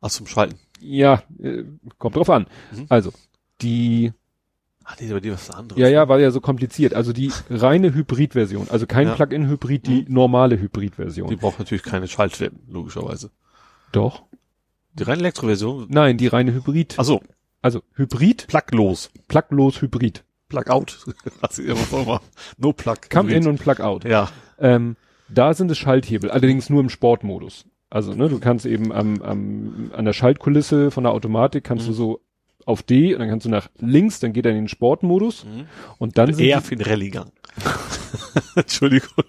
Ach, 0.00 0.10
zum 0.10 0.26
Schalten. 0.26 0.58
Ja, 0.80 1.22
äh, 1.42 1.64
kommt 1.98 2.16
drauf 2.16 2.30
an. 2.30 2.46
Mhm. 2.72 2.86
Also, 2.88 3.12
die, 3.62 4.12
Ach 4.84 4.96
nee, 5.00 5.10
aber 5.10 5.20
die 5.20 5.32
was 5.32 5.50
anderes. 5.50 5.80
ja, 5.80 5.88
ja, 5.88 6.08
war 6.08 6.20
ja 6.20 6.30
so 6.30 6.40
kompliziert. 6.40 6.94
Also 6.94 7.12
die 7.12 7.32
reine 7.50 7.92
Hybrid-Version, 7.94 8.68
also 8.70 8.86
kein 8.86 9.08
Ja. 9.08 9.14
Plug-in-Hybrid, 9.14 9.86
die 9.86 10.04
normale 10.08 10.60
Hybrid-Version. 10.60 11.28
Die 11.28 11.36
braucht 11.36 11.58
natürlich 11.58 11.82
keine 11.82 12.06
Schaltschwellen, 12.08 12.60
logischerweise. 12.68 13.30
Doch. 13.92 14.22
Die 14.94 15.02
reine 15.02 15.20
Elektroversion. 15.20 15.86
Nein, 15.88 16.16
die 16.18 16.26
reine 16.28 16.52
Hybrid. 16.54 16.94
Ach 16.98 17.04
so, 17.04 17.20
Also 17.62 17.82
Hybrid, 17.94 18.46
pluglos. 18.48 19.10
pluglos 19.28 19.80
Hybrid. 19.82 20.22
Plug 20.48 20.68
out. 20.68 20.98
Was 21.40 21.58
ich 21.58 21.66
immer 21.66 21.80
so 21.80 22.02
immer. 22.02 22.20
No 22.58 22.72
plug. 22.72 22.96
Come 23.10 23.32
in 23.32 23.48
und 23.48 23.58
plug 23.58 23.80
out. 23.80 24.04
Ja. 24.04 24.28
Ähm, 24.60 24.96
da 25.28 25.54
sind 25.54 25.70
es 25.70 25.78
Schalthebel, 25.78 26.30
allerdings 26.30 26.70
nur 26.70 26.80
im 26.80 26.88
Sportmodus. 26.88 27.66
Also, 27.90 28.14
ne, 28.14 28.28
du 28.28 28.38
kannst 28.40 28.66
eben 28.66 28.92
am, 28.92 29.22
am, 29.22 29.90
an 29.94 30.04
der 30.04 30.12
Schaltkulisse 30.12 30.90
von 30.90 31.04
der 31.04 31.12
Automatik 31.12 31.64
kannst 31.64 31.84
Mhm. 31.86 31.90
du 31.90 31.94
so 31.94 32.20
auf 32.64 32.82
D 32.82 33.14
und 33.14 33.20
dann 33.20 33.28
kannst 33.28 33.46
du 33.46 33.50
nach 33.50 33.68
links, 33.78 34.18
dann 34.18 34.32
geht 34.32 34.44
er 34.44 34.50
in 34.50 34.56
den 34.58 34.68
Sportmodus 34.68 35.44
Mhm. 35.44 35.66
und 35.98 36.18
dann 36.18 36.36
Eher 36.38 36.60
für 36.62 36.74
den 36.76 36.84
Rallye-Gang. 36.86 37.30
Entschuldigung. 38.56 39.24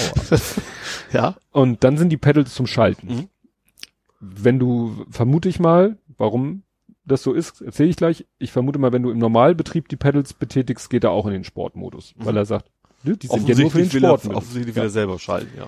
ja. 1.12 1.36
und 1.52 1.84
dann 1.84 1.96
sind 1.96 2.10
die 2.10 2.16
Pedals 2.16 2.54
zum 2.54 2.66
Schalten. 2.66 3.06
Mhm. 3.06 3.28
Wenn 4.20 4.58
du, 4.58 5.04
vermute 5.10 5.48
ich 5.48 5.60
mal, 5.60 5.98
warum 6.16 6.62
das 7.04 7.22
so 7.22 7.32
ist, 7.34 7.60
erzähle 7.60 7.90
ich 7.90 7.96
gleich. 7.96 8.26
Ich 8.38 8.50
vermute 8.50 8.78
mal, 8.78 8.92
wenn 8.92 9.02
du 9.02 9.10
im 9.10 9.18
Normalbetrieb 9.18 9.88
die 9.88 9.96
Pedals 9.96 10.32
betätigst, 10.32 10.88
geht 10.88 11.04
er 11.04 11.10
auch 11.10 11.26
in 11.26 11.32
den 11.32 11.44
Sportmodus, 11.44 12.14
Mhm. 12.16 12.24
weil 12.24 12.36
er 12.38 12.46
sagt, 12.46 12.70
ne, 13.04 13.16
die 13.16 13.26
sind 13.26 13.48
ja 13.48 13.56
nur 13.56 13.70
für 13.70 13.78
den 13.78 13.92
will 13.92 14.04
er, 14.04 14.18
Sport. 14.18 14.34
offensichtlich 14.36 14.74
will 14.74 14.82
Ja. 14.82 14.86
er 14.86 14.90
selber 14.90 15.18
schalten, 15.18 15.56
ja. 15.58 15.66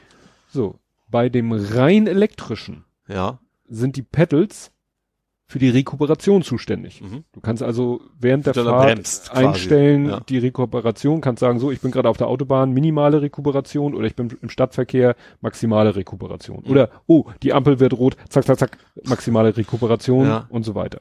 So, 0.49 0.77
bei 1.09 1.29
dem 1.29 1.53
rein 1.53 2.07
elektrischen 2.07 2.85
Ja. 3.09 3.39
sind 3.69 3.97
die 3.97 4.03
Pedals 4.03 4.73
für 5.49 5.61
die 5.61 5.69
Rekuperation 5.69 6.43
zuständig. 6.43 7.01
Mhm. 7.01 7.23
Du 7.33 7.41
kannst 7.41 7.63
also 7.63 8.01
während 8.19 8.47
der 8.47 8.57
er 8.57 8.65
Fahrt 8.65 9.31
einstellen, 9.33 10.07
Ja. 10.09 10.21
die 10.29 10.39
Rekuperation, 10.39 11.21
kannst 11.21 11.39
sagen, 11.41 11.61
so, 11.61 11.71
ich 11.71 11.81
bin 11.81 11.93
gerade 11.93 12.09
auf 12.09 12.17
der 12.17 12.27
Autobahn, 12.27 12.73
minimale 12.73 13.23
Rekuperation 13.23 13.95
oder 13.95 14.07
ich 14.09 14.17
bin 14.17 14.37
im 14.43 14.49
Stadtverkehr, 14.49 15.15
maximale 15.41 15.95
Rekuperation. 15.95 16.65
Mhm. 16.65 16.71
Oder, 16.73 16.91
oh, 17.07 17.27
die 17.45 17.53
Ampel 17.53 17.79
wird 17.79 17.93
rot, 17.93 18.17
zack, 18.29 18.45
zack, 18.45 18.59
zack, 18.59 18.79
maximale 19.05 19.57
Rekuperation 19.57 20.27
Ja. 20.27 20.47
und 20.49 20.65
so 20.65 20.75
weiter. 20.75 21.01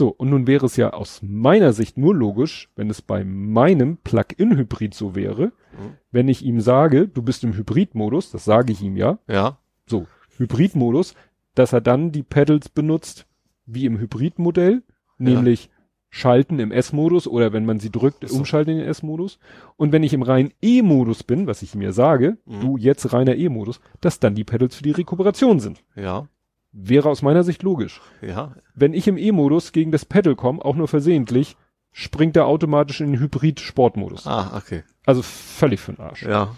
So, 0.00 0.08
und 0.08 0.30
nun 0.30 0.46
wäre 0.46 0.64
es 0.64 0.76
ja 0.76 0.94
aus 0.94 1.20
meiner 1.22 1.74
Sicht 1.74 1.98
nur 1.98 2.14
logisch, 2.14 2.70
wenn 2.74 2.88
es 2.88 3.02
bei 3.02 3.22
meinem 3.22 3.98
Plug-in-Hybrid 3.98 4.94
so 4.94 5.14
wäre, 5.14 5.48
Mhm. 5.72 5.92
wenn 6.10 6.26
ich 6.28 6.42
ihm 6.42 6.62
sage, 6.62 7.06
du 7.06 7.20
bist 7.20 7.44
im 7.44 7.52
Hybrid-Modus, 7.54 8.30
das 8.30 8.46
sage 8.46 8.72
ich 8.72 8.80
ihm 8.80 8.96
ja, 8.96 9.18
Ja. 9.28 9.58
so, 9.84 10.06
Hybridmodus, 10.38 11.14
dass 11.54 11.74
er 11.74 11.82
dann 11.82 12.12
die 12.12 12.22
Pedals 12.22 12.70
benutzt 12.70 13.26
wie 13.66 13.84
im 13.84 13.98
Hybridmodell, 13.98 14.82
nämlich 15.18 15.68
schalten 16.08 16.60
im 16.60 16.72
S-Modus 16.72 17.28
oder 17.28 17.52
wenn 17.52 17.66
man 17.66 17.78
sie 17.78 17.90
drückt, 17.92 18.26
so. 18.26 18.38
umschalten 18.38 18.72
in 18.72 18.78
den 18.78 18.88
S-Modus. 18.88 19.38
Und 19.76 19.92
wenn 19.92 20.02
ich 20.02 20.14
im 20.14 20.22
reinen 20.22 20.54
E-Modus 20.62 21.24
bin, 21.24 21.46
was 21.46 21.60
ich 21.60 21.74
mir 21.74 21.92
sage, 21.92 22.38
Mhm. 22.46 22.60
du 22.62 22.76
jetzt 22.78 23.12
reiner 23.12 23.36
E-Modus, 23.36 23.82
dass 24.00 24.18
dann 24.18 24.34
die 24.34 24.44
Pedals 24.44 24.76
für 24.76 24.82
die 24.82 24.92
Rekuperation 24.92 25.60
sind. 25.60 25.84
Ja. 25.94 26.26
Wäre 26.72 27.08
aus 27.08 27.22
meiner 27.22 27.42
Sicht 27.42 27.62
logisch. 27.62 28.00
Ja. 28.22 28.52
Wenn 28.74 28.94
ich 28.94 29.08
im 29.08 29.18
E-Modus 29.18 29.72
gegen 29.72 29.90
das 29.90 30.04
Pedal 30.04 30.36
komme, 30.36 30.64
auch 30.64 30.76
nur 30.76 30.86
versehentlich, 30.88 31.56
springt 31.92 32.36
er 32.36 32.46
automatisch 32.46 33.00
in 33.00 33.12
den 33.12 33.20
Hybrid-Sportmodus. 33.20 34.26
Ah, 34.26 34.56
okay. 34.56 34.84
Also 35.04 35.22
völlig 35.22 35.80
für 35.80 35.92
den 35.92 36.00
Arsch 36.04 36.22
Ja. 36.22 36.54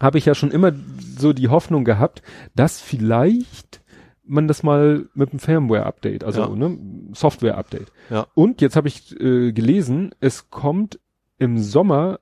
habe 0.00 0.18
ich 0.18 0.26
ja 0.26 0.34
schon 0.36 0.52
immer 0.52 0.72
so 1.18 1.32
die 1.32 1.48
Hoffnung 1.48 1.84
gehabt, 1.84 2.22
dass 2.54 2.80
vielleicht 2.80 3.80
man 4.26 4.46
das 4.48 4.62
mal 4.62 5.06
mit 5.14 5.30
einem 5.32 5.40
Firmware-Update, 5.40 6.22
also 6.24 6.42
Ja. 6.42 6.48
ne, 6.48 6.78
Software-Update. 7.12 7.90
Ja. 8.10 8.26
Und 8.34 8.60
jetzt 8.60 8.76
habe 8.76 8.88
ich 8.88 9.18
äh, 9.20 9.52
gelesen, 9.52 10.14
es 10.20 10.48
kommt 10.50 10.98
im 11.38 11.58
Sommer 11.58 12.20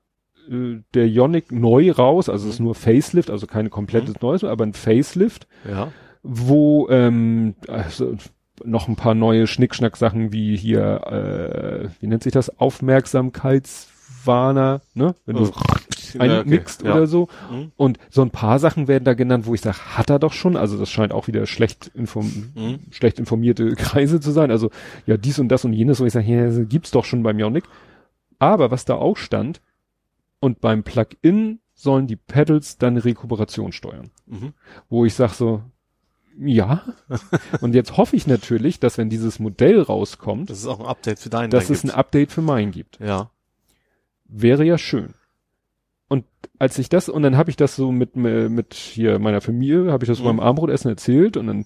äh, 0.49 0.79
der 0.95 1.05
Ionic 1.07 1.51
neu 1.51 1.91
raus, 1.91 2.27
also 2.27 2.47
es 2.47 2.55
ist 2.55 2.59
nur 2.59 2.75
Facelift, 2.75 3.29
also 3.29 3.45
keine 3.47 3.69
komplettes 3.69 4.19
Neues, 4.21 4.43
aber 4.43 4.65
ein 4.65 4.73
Facelift, 4.73 5.47
Ja. 5.69 5.91
Wo 6.23 6.87
ähm, 6.89 7.53
also 7.67 8.15
noch 8.63 8.87
ein 8.87 8.95
paar 8.95 9.13
neue 9.13 9.45
Schnickschnack-Sachen 9.47 10.31
wie 10.31 10.55
hier, 10.55 11.01
äh, 11.07 11.89
wie 11.99 12.07
nennt 12.07 12.23
sich 12.23 12.31
das, 12.33 12.59
Aufmerksamkeitswarner, 12.59 14.81
ne? 14.93 15.15
Wenn 15.25 15.35
du 15.35 15.51
einmixt 16.17 16.83
ja. 16.83 16.93
oder 16.93 17.07
so. 17.07 17.27
Mhm. 17.51 17.73
Und 17.75 17.97
so 18.09 18.21
ein 18.21 18.29
paar 18.29 18.59
Sachen 18.59 18.87
werden 18.87 19.03
da 19.03 19.15
genannt, 19.15 19.47
wo 19.47 19.53
ich 19.53 19.59
sage, 19.61 19.97
hat 19.97 20.09
er 20.09 20.19
doch 20.19 20.31
schon. 20.33 20.55
Also 20.55 20.77
das 20.77 20.89
scheint 20.91 21.11
auch 21.11 21.27
wieder 21.27 21.45
schlecht, 21.45 21.91
inform 21.93 22.51
Mhm. 22.55 22.79
schlecht 22.91 23.19
informierte 23.19 23.75
Kreise 23.75 24.19
zu 24.19 24.31
sein. 24.31 24.51
Also 24.51 24.69
ja, 25.05 25.17
dies 25.17 25.39
und 25.39 25.49
das 25.49 25.65
und 25.65 25.73
jenes, 25.73 25.99
wo 25.99 26.05
ich 26.05 26.13
sage, 26.13 26.27
ja, 26.27 26.63
gibt's 26.63 26.91
doch 26.91 27.05
schon 27.05 27.23
beim 27.23 27.39
Ionic. 27.39 27.65
Aber 28.39 28.71
was 28.71 28.85
da 28.85 28.95
auch 28.95 29.17
stand, 29.17 29.61
und 30.43 30.59
beim 30.59 30.83
Plugin 30.83 31.61
sollen 31.73 32.05
die 32.05 32.17
Pedals 32.17 32.77
dann 32.77 32.97
Rekuperation 32.97 33.71
steuern. 33.71 34.11
Mhm. 34.25 34.53
Wo 34.89 35.05
ich 35.05 35.13
sage 35.13 35.33
so, 35.33 35.63
ja. 36.39 36.83
und 37.61 37.75
jetzt 37.75 37.97
hoffe 37.97 38.15
ich 38.15 38.27
natürlich, 38.27 38.79
dass 38.79 38.97
wenn 38.97 39.09
dieses 39.09 39.39
Modell 39.39 39.81
rauskommt, 39.81 40.49
Das 40.49 40.59
ist 40.59 40.67
auch 40.67 40.79
ein 40.79 40.85
Update 40.85 41.19
für 41.19 41.29
deinen. 41.29 41.49
dass 41.51 41.69
es 41.69 41.83
ein 41.83 41.87
gibt. 41.87 41.97
Update 41.97 42.31
für 42.31 42.41
meinen 42.41 42.71
gibt. 42.71 42.99
Ja. 42.99 43.29
wäre 44.25 44.63
ja 44.63 44.77
schön. 44.77 45.13
Und 46.09 46.25
als 46.59 46.77
ich 46.77 46.89
das, 46.89 47.09
und 47.09 47.23
dann 47.23 47.37
habe 47.37 47.49
ich 47.49 47.55
das 47.55 47.75
so 47.75 47.91
mit, 47.91 48.15
mit 48.15 48.73
hier 48.73 49.19
meiner 49.19 49.41
Familie, 49.41 49.91
habe 49.91 50.03
ich 50.03 50.07
das 50.09 50.17
so 50.19 50.23
Mhm. 50.23 50.27
beim 50.37 50.39
Armbrotessen 50.41 50.89
erzählt 50.89 51.37
und 51.37 51.47
dann 51.47 51.65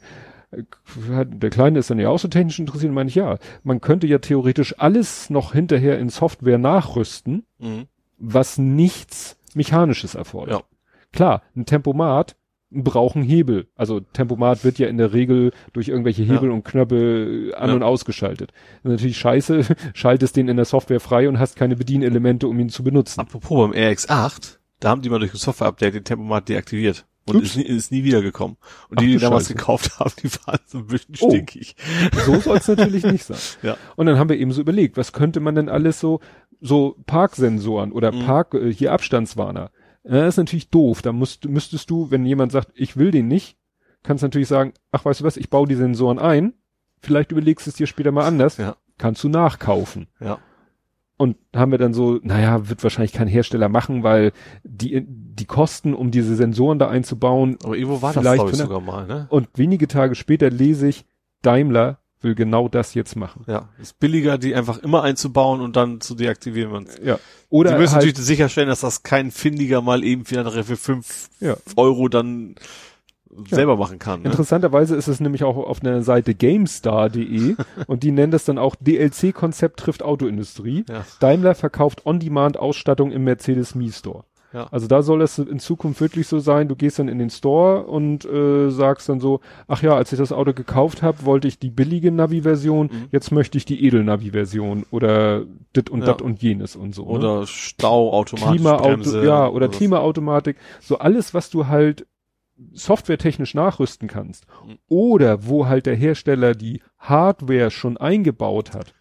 äh, 0.51 0.63
hat, 1.11 1.27
der 1.31 1.49
Kleine 1.49 1.79
ist 1.79 1.89
dann 1.89 1.99
ja 1.99 2.09
auch 2.09 2.19
so 2.19 2.27
technisch 2.29 2.59
interessiert 2.59 2.89
und 2.89 2.95
meine 2.95 3.09
ich, 3.09 3.15
ja, 3.15 3.37
man 3.63 3.81
könnte 3.81 4.07
ja 4.07 4.19
theoretisch 4.19 4.79
alles 4.79 5.29
noch 5.29 5.51
hinterher 5.53 5.99
in 5.99 6.09
Software 6.09 6.57
nachrüsten, 6.57 7.45
Mhm. 7.59 7.87
was 8.17 8.57
nichts 8.57 9.37
Mechanisches 9.53 10.15
erfordert. 10.15 10.59
Ja. 10.61 10.65
Klar, 11.11 11.41
ein 11.55 11.65
Tempomat 11.65 12.35
braucht 12.69 13.15
einen 13.15 13.23
Hebel. 13.25 13.67
Also 13.75 13.99
Tempomat 14.01 14.63
wird 14.63 14.77
ja 14.79 14.87
in 14.87 14.97
der 14.97 15.13
Regel 15.13 15.51
durch 15.73 15.87
irgendwelche 15.87 16.23
Ja. 16.23 16.33
Hebel 16.35 16.51
und 16.51 16.63
Knöpfe 16.65 17.53
an 17.57 17.69
Ja. 17.69 17.75
und 17.75 17.83
ausgeschaltet. 17.83 18.51
Das 18.83 18.91
ist 18.91 18.97
natürlich 18.97 19.17
scheiße, 19.17 19.61
schaltest 19.93 20.35
den 20.35 20.47
in 20.49 20.57
der 20.57 20.65
Software 20.65 20.99
frei 20.99 21.29
und 21.29 21.39
hast 21.39 21.55
keine 21.55 21.75
Bedienelemente, 21.75 22.47
um 22.47 22.59
ihn 22.59 22.69
zu 22.69 22.83
benutzen. 22.83 23.19
Apropos 23.21 23.69
beim 23.69 23.71
RX8, 23.79 24.57
da 24.79 24.89
haben 24.89 25.01
die 25.01 25.09
mal 25.09 25.19
durch 25.19 25.33
ein 25.33 25.37
Software-Update 25.37 25.95
den 25.95 26.03
Tempomat 26.03 26.49
deaktiviert. 26.49 27.05
Und 27.29 27.35
Ups. 27.37 27.45
ist 27.47 27.55
nie, 27.57 27.63
ist 27.63 27.91
nie 27.91 28.03
wiedergekommen. 28.05 28.55
Und 28.89 28.99
Ach 28.99 29.01
die, 29.01 29.07
die 29.11 29.17
damals 29.17 29.43
Scheiße. 29.45 29.55
gekauft 29.55 29.99
haben, 29.99 30.11
die 30.23 30.29
waren 30.45 30.59
so 30.65 30.77
ein 30.77 30.87
bisschen 30.87 31.15
Oh. 31.19 31.29
stinkig. 31.29 31.75
So 32.25 32.39
soll 32.39 32.57
es 32.57 32.67
natürlich 32.69 33.03
nicht 33.05 33.25
sein. 33.25 33.37
Ja. 33.63 33.75
Und 33.97 34.05
dann 34.05 34.17
haben 34.17 34.29
wir 34.29 34.37
eben 34.37 34.53
so 34.53 34.61
überlegt, 34.61 34.95
was 34.95 35.11
könnte 35.11 35.41
man 35.41 35.53
denn 35.55 35.67
alles 35.67 35.99
so, 35.99 36.21
so 36.61 36.95
Parksensoren 37.05 37.91
oder 37.91 38.13
Mhm. 38.13 38.25
Park, 38.25 38.53
äh, 38.53 38.71
hier 38.73 38.93
Abstandswarner. 38.93 39.71
Das 40.09 40.29
ist 40.29 40.37
natürlich 40.37 40.69
doof. 40.69 41.01
Da 41.01 41.11
musst, 41.11 41.47
müsstest 41.47 41.89
du, 41.89 42.11
wenn 42.11 42.25
jemand 42.25 42.51
sagt, 42.51 42.71
ich 42.75 42.97
will 42.97 43.11
den 43.11 43.27
nicht, 43.27 43.57
kannst 44.03 44.23
natürlich 44.23 44.47
sagen, 44.47 44.73
ach 44.91 45.05
weißt 45.05 45.21
du 45.21 45.23
was, 45.25 45.37
ich 45.37 45.49
baue 45.49 45.67
die 45.67 45.75
Sensoren 45.75 46.19
ein, 46.19 46.53
vielleicht 47.01 47.31
überlegst 47.31 47.65
du 47.65 47.69
es 47.71 47.75
dir 47.75 47.87
später 47.87 48.11
mal 48.11 48.25
anders, 48.25 48.57
Ja. 48.57 48.75
kannst 48.97 49.23
du 49.23 49.29
nachkaufen. 49.29 50.07
Ja. 50.19 50.39
Und 51.17 51.35
haben 51.55 51.71
wir 51.71 51.79
dann 51.79 51.93
so, 51.95 52.19
naja, 52.21 52.69
wird 52.69 52.83
wahrscheinlich 52.83 53.11
kein 53.11 53.27
Hersteller 53.27 53.69
machen, 53.69 54.03
weil 54.03 54.33
die, 54.63 55.03
die 55.07 55.45
Kosten, 55.45 55.95
um 55.95 56.11
diese 56.11 56.35
Sensoren 56.35 56.77
da 56.77 56.89
einzubauen, 56.89 57.57
Aber 57.63 57.75
irgendwo 57.75 58.01
war 58.03 58.13
das, 58.13 58.21
Vielleicht 58.21 58.47
für 58.49 58.55
sogar 58.55 58.81
mal, 58.81 59.07
ne? 59.07 59.25
und 59.29 59.49
wenige 59.55 59.87
Tage 59.87 60.13
später 60.15 60.49
lese 60.51 60.87
ich, 60.87 61.05
Daimler 61.41 61.99
will 62.21 62.35
genau 62.35 62.67
das 62.67 62.93
jetzt 62.93 63.15
machen. 63.15 63.43
Ja. 63.47 63.69
Ist 63.81 63.99
billiger, 63.99 64.37
die 64.37 64.55
einfach 64.55 64.79
immer 64.79 65.03
einzubauen 65.03 65.61
und 65.61 65.75
dann 65.75 66.01
zu 66.01 66.15
deaktivieren. 66.15 66.71
Man, 66.71 66.87
Ja. 67.03 67.19
Oder 67.49 67.73
die 67.73 67.77
müssen 67.77 67.95
halt, 67.95 68.05
natürlich 68.05 68.25
sicherstellen, 68.25 68.69
dass 68.69 68.81
das 68.81 69.03
kein 69.03 69.31
Findiger 69.31 69.81
mal 69.81 70.03
eben 70.03 70.25
für, 70.25 70.43
nachher 70.43 70.63
für 70.63 70.77
fünf 70.77 71.29
Ja. 71.39 71.55
Euro 71.75 72.09
dann 72.09 72.55
selber 73.49 73.77
machen 73.77 73.99
kann. 73.99 74.21
Ne? 74.21 74.29
Interessanterweise 74.29 74.95
ist 74.95 75.07
es 75.07 75.19
nämlich 75.19 75.43
auch 75.43 75.57
auf 75.57 75.81
einer 75.81 76.01
Seite 76.01 76.33
GameStar.de 76.33 77.55
und 77.87 78.03
die 78.03 78.11
nennen 78.11 78.31
das 78.31 78.45
dann 78.45 78.57
auch 78.57 78.75
DLC-Konzept 78.75 79.79
trifft 79.79 80.01
Autoindustrie. 80.03 80.85
Ja. 80.89 81.05
Daimler 81.19 81.55
verkauft 81.55 82.05
On-Demand-Ausstattung 82.05 83.11
im 83.11 83.23
Mercedes 83.23 83.75
Me 83.75 83.91
Store. 83.91 84.23
Ja. 84.57 84.67
Also 84.71 84.87
da 84.87 85.03
soll 85.03 85.21
es 85.21 85.37
in 85.37 85.59
Zukunft 85.59 86.01
wirklich 86.01 86.27
so 86.27 86.39
sein, 86.39 86.67
du 86.67 86.75
gehst 86.75 86.97
dann 86.97 87.07
in 87.07 87.19
den 87.19 87.29
Store 87.29 87.83
und 87.83 88.25
äh, 88.25 88.69
sagst 88.71 89.07
dann 89.07 89.19
so, 89.19 89.39
ach 89.67 89.83
ja, 89.83 89.95
als 89.95 90.11
ich 90.11 90.17
das 90.17 90.31
Auto 90.31 90.53
gekauft 90.53 91.03
habe, 91.03 91.25
wollte 91.25 91.47
ich 91.47 91.59
die 91.59 91.69
billige 91.69 92.11
Navi-Version, 92.11 92.87
Mhm. 92.91 93.07
jetzt 93.11 93.31
möchte 93.31 93.57
ich 93.57 93.65
die 93.65 93.85
Edel-Navi-Version 93.85 94.85
oder 94.89 95.43
dit 95.75 95.89
und 95.91 95.99
Ja. 95.99 96.07
dat 96.07 96.21
und 96.23 96.41
jenes 96.41 96.75
und 96.75 96.95
so. 96.95 97.03
ne? 97.03 97.09
Oder 97.09 97.45
Stau, 97.45 98.11
automatisch 98.13 98.55
Klimaauto, 98.55 98.83
Bremse, 98.83 99.23
ja, 99.25 99.47
oder 99.47 99.67
sowas. 99.67 99.77
Klimaautomatik, 99.77 100.57
so 100.81 100.97
alles, 100.97 101.33
was 101.35 101.49
du 101.51 101.67
halt 101.67 102.07
softwaretechnisch 102.73 103.53
nachrüsten 103.53 104.07
kannst. 104.07 104.45
Mhm. 104.65 104.77
Oder 104.87 105.45
wo 105.47 105.67
halt 105.67 105.85
der 105.85 105.95
Hersteller 105.95 106.55
die 106.55 106.81
Hardware 106.97 107.69
schon 107.71 107.97
eingebaut 107.97 108.73
hat. 108.73 108.93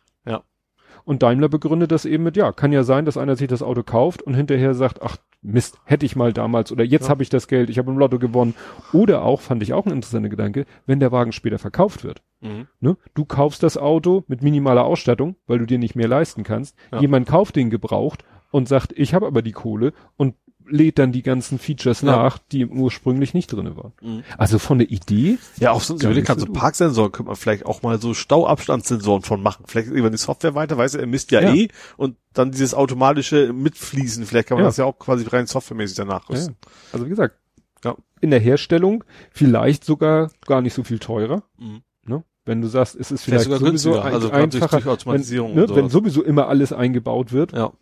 Und 1.06 1.22
Daimler 1.22 1.48
begründet 1.48 1.92
das 1.92 2.04
eben 2.04 2.24
mit, 2.24 2.36
ja, 2.36 2.52
kann 2.52 2.72
ja 2.72 2.82
sein, 2.82 3.04
dass 3.04 3.16
einer 3.16 3.36
sich 3.36 3.46
das 3.46 3.62
Auto 3.62 3.82
kauft 3.84 4.22
und 4.22 4.34
hinterher 4.34 4.74
sagt, 4.74 5.00
ach 5.02 5.16
Mist, 5.40 5.78
hätte 5.84 6.04
ich 6.04 6.16
mal 6.16 6.32
damals 6.32 6.72
oder 6.72 6.82
jetzt 6.82 7.04
Ja. 7.04 7.10
habe 7.10 7.22
ich 7.22 7.28
das 7.28 7.46
Geld, 7.46 7.70
ich 7.70 7.78
habe 7.78 7.92
im 7.92 7.98
Lotto 7.98 8.18
gewonnen. 8.18 8.56
Oder 8.92 9.22
auch, 9.22 9.40
fand 9.40 9.62
ich 9.62 9.72
auch 9.72 9.86
ein 9.86 9.92
interessanter 9.92 10.28
Gedanke, 10.28 10.66
wenn 10.86 10.98
der 10.98 11.12
Wagen 11.12 11.30
später 11.30 11.60
verkauft 11.60 12.02
wird. 12.02 12.22
Mhm. 12.40 12.66
Ne? 12.80 12.96
Du 13.14 13.24
kaufst 13.24 13.62
das 13.62 13.78
Auto 13.78 14.24
mit 14.26 14.42
minimaler 14.42 14.84
Ausstattung, 14.84 15.36
weil 15.46 15.60
du 15.60 15.66
dir 15.66 15.78
nicht 15.78 15.94
mehr 15.94 16.08
leisten 16.08 16.42
kannst. 16.42 16.76
Ja. 16.90 16.98
Jemand 17.00 17.28
kauft 17.28 17.54
den 17.54 17.70
gebraucht 17.70 18.24
und 18.50 18.66
sagt, 18.66 18.92
ich 18.96 19.14
habe 19.14 19.26
aber 19.26 19.42
die 19.42 19.52
Kohle 19.52 19.92
und 20.16 20.34
lädt 20.68 20.98
dann 20.98 21.12
die 21.12 21.22
ganzen 21.22 21.58
Features 21.58 22.00
Ja. 22.02 22.12
nach, 22.16 22.38
die 22.38 22.66
ursprünglich 22.66 23.34
nicht 23.34 23.48
drinne 23.52 23.76
waren. 23.76 23.92
Mhm. 24.02 24.24
Also 24.38 24.58
von 24.58 24.78
der 24.78 24.90
Idee, 24.90 25.38
Ja, 25.58 25.70
auch 25.72 25.80
sonst 25.80 26.00
Gar 26.02 26.10
überlegt 26.10 26.28
so 26.28 26.46
so. 26.46 26.52
Parksensoren 26.52 27.12
könnte 27.12 27.28
man 27.28 27.36
vielleicht 27.36 27.66
auch 27.66 27.82
mal 27.82 28.00
so 28.00 28.14
Stauabstandssensoren 28.14 29.22
von 29.22 29.42
machen. 29.42 29.64
Vielleicht 29.66 29.88
über 29.88 30.10
die 30.10 30.16
Software 30.16 30.54
weiter, 30.54 30.76
weiß 30.78 30.94
er, 30.94 31.00
er 31.02 31.06
misst 31.06 31.30
ja, 31.30 31.40
Ja. 31.40 31.54
eh 31.54 31.68
und 31.96 32.16
dann 32.32 32.50
dieses 32.50 32.74
automatische 32.74 33.52
Mitfließen. 33.52 34.26
Vielleicht 34.26 34.48
kann 34.48 34.56
man 34.56 34.64
Ja. 34.64 34.68
das 34.68 34.76
ja 34.76 34.84
auch 34.84 34.98
quasi 34.98 35.26
rein 35.26 35.46
softwaremäßig 35.46 35.96
danach 35.96 36.28
ja, 36.28 36.34
rüsten. 36.34 36.56
also 36.92 37.04
wie 37.06 37.10
gesagt, 37.10 37.38
Ja. 37.84 37.96
in 38.20 38.30
der 38.30 38.40
Herstellung 38.40 39.04
vielleicht 39.30 39.84
sogar 39.84 40.30
gar 40.46 40.60
nicht 40.60 40.74
so 40.74 40.82
viel 40.84 40.98
teurer. 40.98 41.42
Mhm. 41.58 41.82
Ne? 42.04 42.24
Wenn 42.44 42.60
du 42.60 42.68
sagst, 42.68 42.94
es 42.94 43.10
ist 43.10 43.24
Vielleicht 43.24 43.44
vielleicht, 43.44 43.44
sogar 43.44 43.58
sowieso 43.58 43.98
ein, 44.00 44.12
also 44.14 44.30
einfacher, 44.30 44.68
durch 44.80 44.86
Automatisierung 44.86 45.50
wenn, 45.50 45.56
ne, 45.56 45.66
und 45.66 45.76
wenn 45.76 45.88
sowieso 45.88 46.22
immer 46.22 46.48
alles 46.48 46.72
eingebaut 46.72 47.32
wird. 47.32 47.52
Ja. 47.52 47.72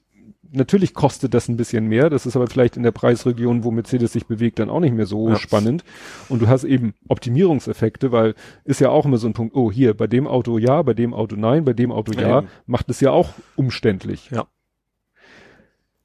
Natürlich 0.56 0.94
kostet 0.94 1.34
das 1.34 1.48
ein 1.48 1.56
bisschen 1.56 1.86
mehr, 1.88 2.10
das 2.10 2.26
ist 2.26 2.36
aber 2.36 2.46
vielleicht 2.46 2.76
in 2.76 2.82
der 2.84 2.92
Preisregion, 2.92 3.64
wo 3.64 3.70
Mercedes 3.70 4.12
sich 4.12 4.26
bewegt, 4.26 4.58
dann 4.60 4.70
auch 4.70 4.80
nicht 4.80 4.94
mehr 4.94 5.06
so 5.06 5.28
Ja. 5.30 5.36
spannend. 5.36 5.84
Und 6.28 6.40
du 6.42 6.48
hast 6.48 6.64
eben 6.64 6.94
Optimierungseffekte, 7.08 8.12
weil 8.12 8.34
ist 8.64 8.80
ja 8.80 8.90
auch 8.90 9.04
immer 9.04 9.18
so 9.18 9.26
ein 9.26 9.32
Punkt, 9.32 9.54
oh 9.56 9.72
hier, 9.72 9.94
bei 9.94 10.06
dem 10.06 10.26
Auto 10.26 10.58
ja, 10.58 10.80
bei 10.82 10.94
dem 10.94 11.12
Auto 11.12 11.36
nein, 11.36 11.64
bei 11.64 11.72
dem 11.72 11.90
Auto 11.92 12.12
Ja, 12.12 12.38
eben. 12.38 12.48
macht 12.66 12.88
es 12.88 13.00
ja 13.00 13.10
auch 13.10 13.30
umständlich. 13.56 14.30
Ja. 14.30 14.46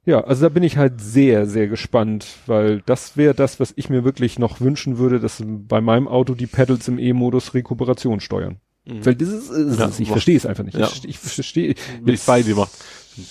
Ja, 0.06 0.22
also 0.24 0.42
da 0.42 0.48
bin 0.48 0.62
ich 0.62 0.78
halt 0.78 1.00
sehr, 1.00 1.46
sehr 1.46 1.68
gespannt, 1.68 2.26
weil 2.46 2.82
das 2.86 3.16
wäre 3.18 3.34
das, 3.34 3.60
was 3.60 3.72
ich 3.76 3.90
mir 3.90 4.02
wirklich 4.02 4.38
noch 4.38 4.60
wünschen 4.60 4.96
würde, 4.98 5.20
dass 5.20 5.42
bei 5.46 5.80
meinem 5.82 6.08
Auto 6.08 6.34
die 6.34 6.46
Pedals 6.46 6.88
im 6.88 6.98
E-Modus 6.98 7.52
Rekuperation 7.52 8.20
steuern. 8.20 8.56
Mhm. 8.86 9.04
Weil 9.04 9.14
dieses, 9.14 9.50
äh, 9.50 9.76
Ja, 9.78 9.90
ich 9.98 10.08
verstehe 10.10 10.36
es 10.38 10.46
einfach 10.46 10.64
nicht. 10.64 10.78
Ja. 10.78 10.86
Ich, 10.86 11.06
ich 11.06 11.18
verstehe, 11.18 11.74
Bin 12.02 12.14
ich 12.14 12.22
bei 12.22 12.42
dir. 12.42 12.66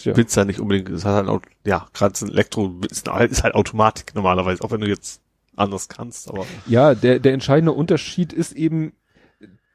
Ja. 0.04 0.16
Willst 0.16 0.36
ja 0.36 0.46
nicht 0.46 0.60
unbedingt, 0.60 0.90
es 0.90 1.06
hat 1.06 1.28
halt 1.28 1.44
ja, 1.66 1.88
gerade 1.94 2.26
Elektro 2.26 2.80
ist 2.90 3.08
halt, 3.08 3.44
halt 3.44 3.56
Automatik 3.56 4.16
normalerweise, 4.16 4.64
auch 4.64 4.72
wenn 4.72 4.82
du 4.82 4.88
jetzt 4.88 5.22
anders 5.56 5.90
kannst, 5.90 6.30
aber 6.30 6.46
Ja, 6.68 6.96
der, 6.96 7.20
der 7.20 7.34
entscheidende 7.34 7.74
Unterschied 7.74 8.34
ist 8.34 8.54
eben, 8.54 8.94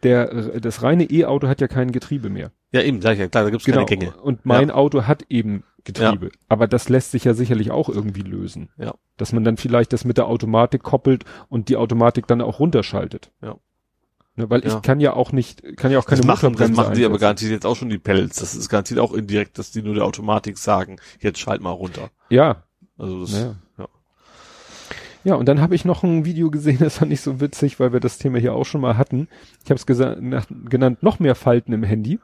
der, 0.02 0.60
das 0.60 0.82
reine 0.82 1.04
E-Auto 1.04 1.48
hat 1.48 1.60
ja 1.60 1.68
kein 1.68 1.92
Getriebe 1.92 2.30
mehr. 2.30 2.52
ja 2.72 2.82
eben, 2.82 3.00
sag 3.00 3.14
ich 3.14 3.20
ja, 3.20 3.28
klar, 3.28 3.44
da 3.44 3.50
gibt's 3.50 3.66
keine 3.66 3.84
Gänge. 3.84 4.14
Und 4.16 4.44
mein 4.46 4.70
Auto 4.70 5.04
hat 5.04 5.24
eben 5.28 5.64
Getriebe. 5.84 6.26
Ja. 6.26 6.32
Aber 6.48 6.66
das 6.66 6.88
lässt 6.88 7.10
sich 7.10 7.24
ja 7.24 7.34
sicherlich 7.34 7.70
auch 7.70 7.88
irgendwie 7.88 8.22
lösen. 8.22 8.70
Ja. 8.78 8.94
Dass 9.16 9.32
man 9.32 9.44
dann 9.44 9.56
vielleicht 9.56 9.92
das 9.92 10.04
mit 10.04 10.16
der 10.16 10.26
Automatik 10.26 10.82
koppelt 10.82 11.24
und 11.48 11.68
die 11.68 11.76
Automatik 11.76 12.26
dann 12.26 12.40
auch 12.40 12.58
runterschaltet. 12.58 13.30
Ja. 13.42 13.56
Ne, 14.36 14.50
weil 14.50 14.64
Ja. 14.64 14.76
ich 14.76 14.82
kann 14.82 14.98
ja 15.00 15.12
auch 15.12 15.30
nicht, 15.32 15.62
kann 15.76 15.92
ja 15.92 15.98
auch 15.98 16.06
keine 16.06 16.22
Das 16.22 16.26
machen, 16.26 16.54
das 16.56 16.70
machen 16.72 16.94
die 16.94 17.04
aber 17.04 17.18
garantiert 17.18 17.52
jetzt 17.52 17.66
auch 17.66 17.76
schon 17.76 17.88
die 17.88 17.98
Pellets. 17.98 18.36
Das 18.40 18.54
ist 18.54 18.68
garantiert 18.68 18.98
auch 18.98 19.12
indirekt, 19.12 19.58
dass 19.58 19.70
die 19.70 19.80
nur 19.82 19.94
der 19.94 20.04
Automatik 20.04 20.58
sagen, 20.58 20.96
jetzt 21.20 21.38
schalt 21.38 21.60
mal 21.60 21.70
runter. 21.70 22.10
Ja, 22.30 22.64
Also 22.98 23.20
das, 23.20 23.32
Ja. 23.32 23.54
ja. 23.78 23.88
Ja, 25.22 25.34
und 25.36 25.46
dann 25.46 25.60
habe 25.60 25.74
ich 25.74 25.84
noch 25.86 26.02
ein 26.02 26.24
Video 26.24 26.50
gesehen, 26.50 26.78
das 26.80 26.98
fand 26.98 27.12
ich 27.12 27.20
so 27.20 27.40
witzig, 27.40 27.78
weil 27.80 27.92
wir 27.92 28.00
das 28.00 28.18
Thema 28.18 28.38
hier 28.38 28.54
auch 28.54 28.64
schon 28.66 28.80
mal 28.80 28.96
hatten. 28.98 29.28
Ich 29.64 29.70
habe 29.70 29.76
es 29.80 29.86
genannt, 29.86 31.02
noch 31.02 31.18
mehr 31.20 31.34
Falten 31.36 31.72
im 31.72 31.82
Handy. 31.84 32.18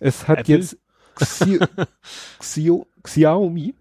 Es 0.00 0.26
hat 0.28 0.40
Apple? 0.40 0.56
jetzt 0.56 0.76
Xi 1.14 1.60
Xio 2.40 2.86
Xiaomi, 3.02 3.74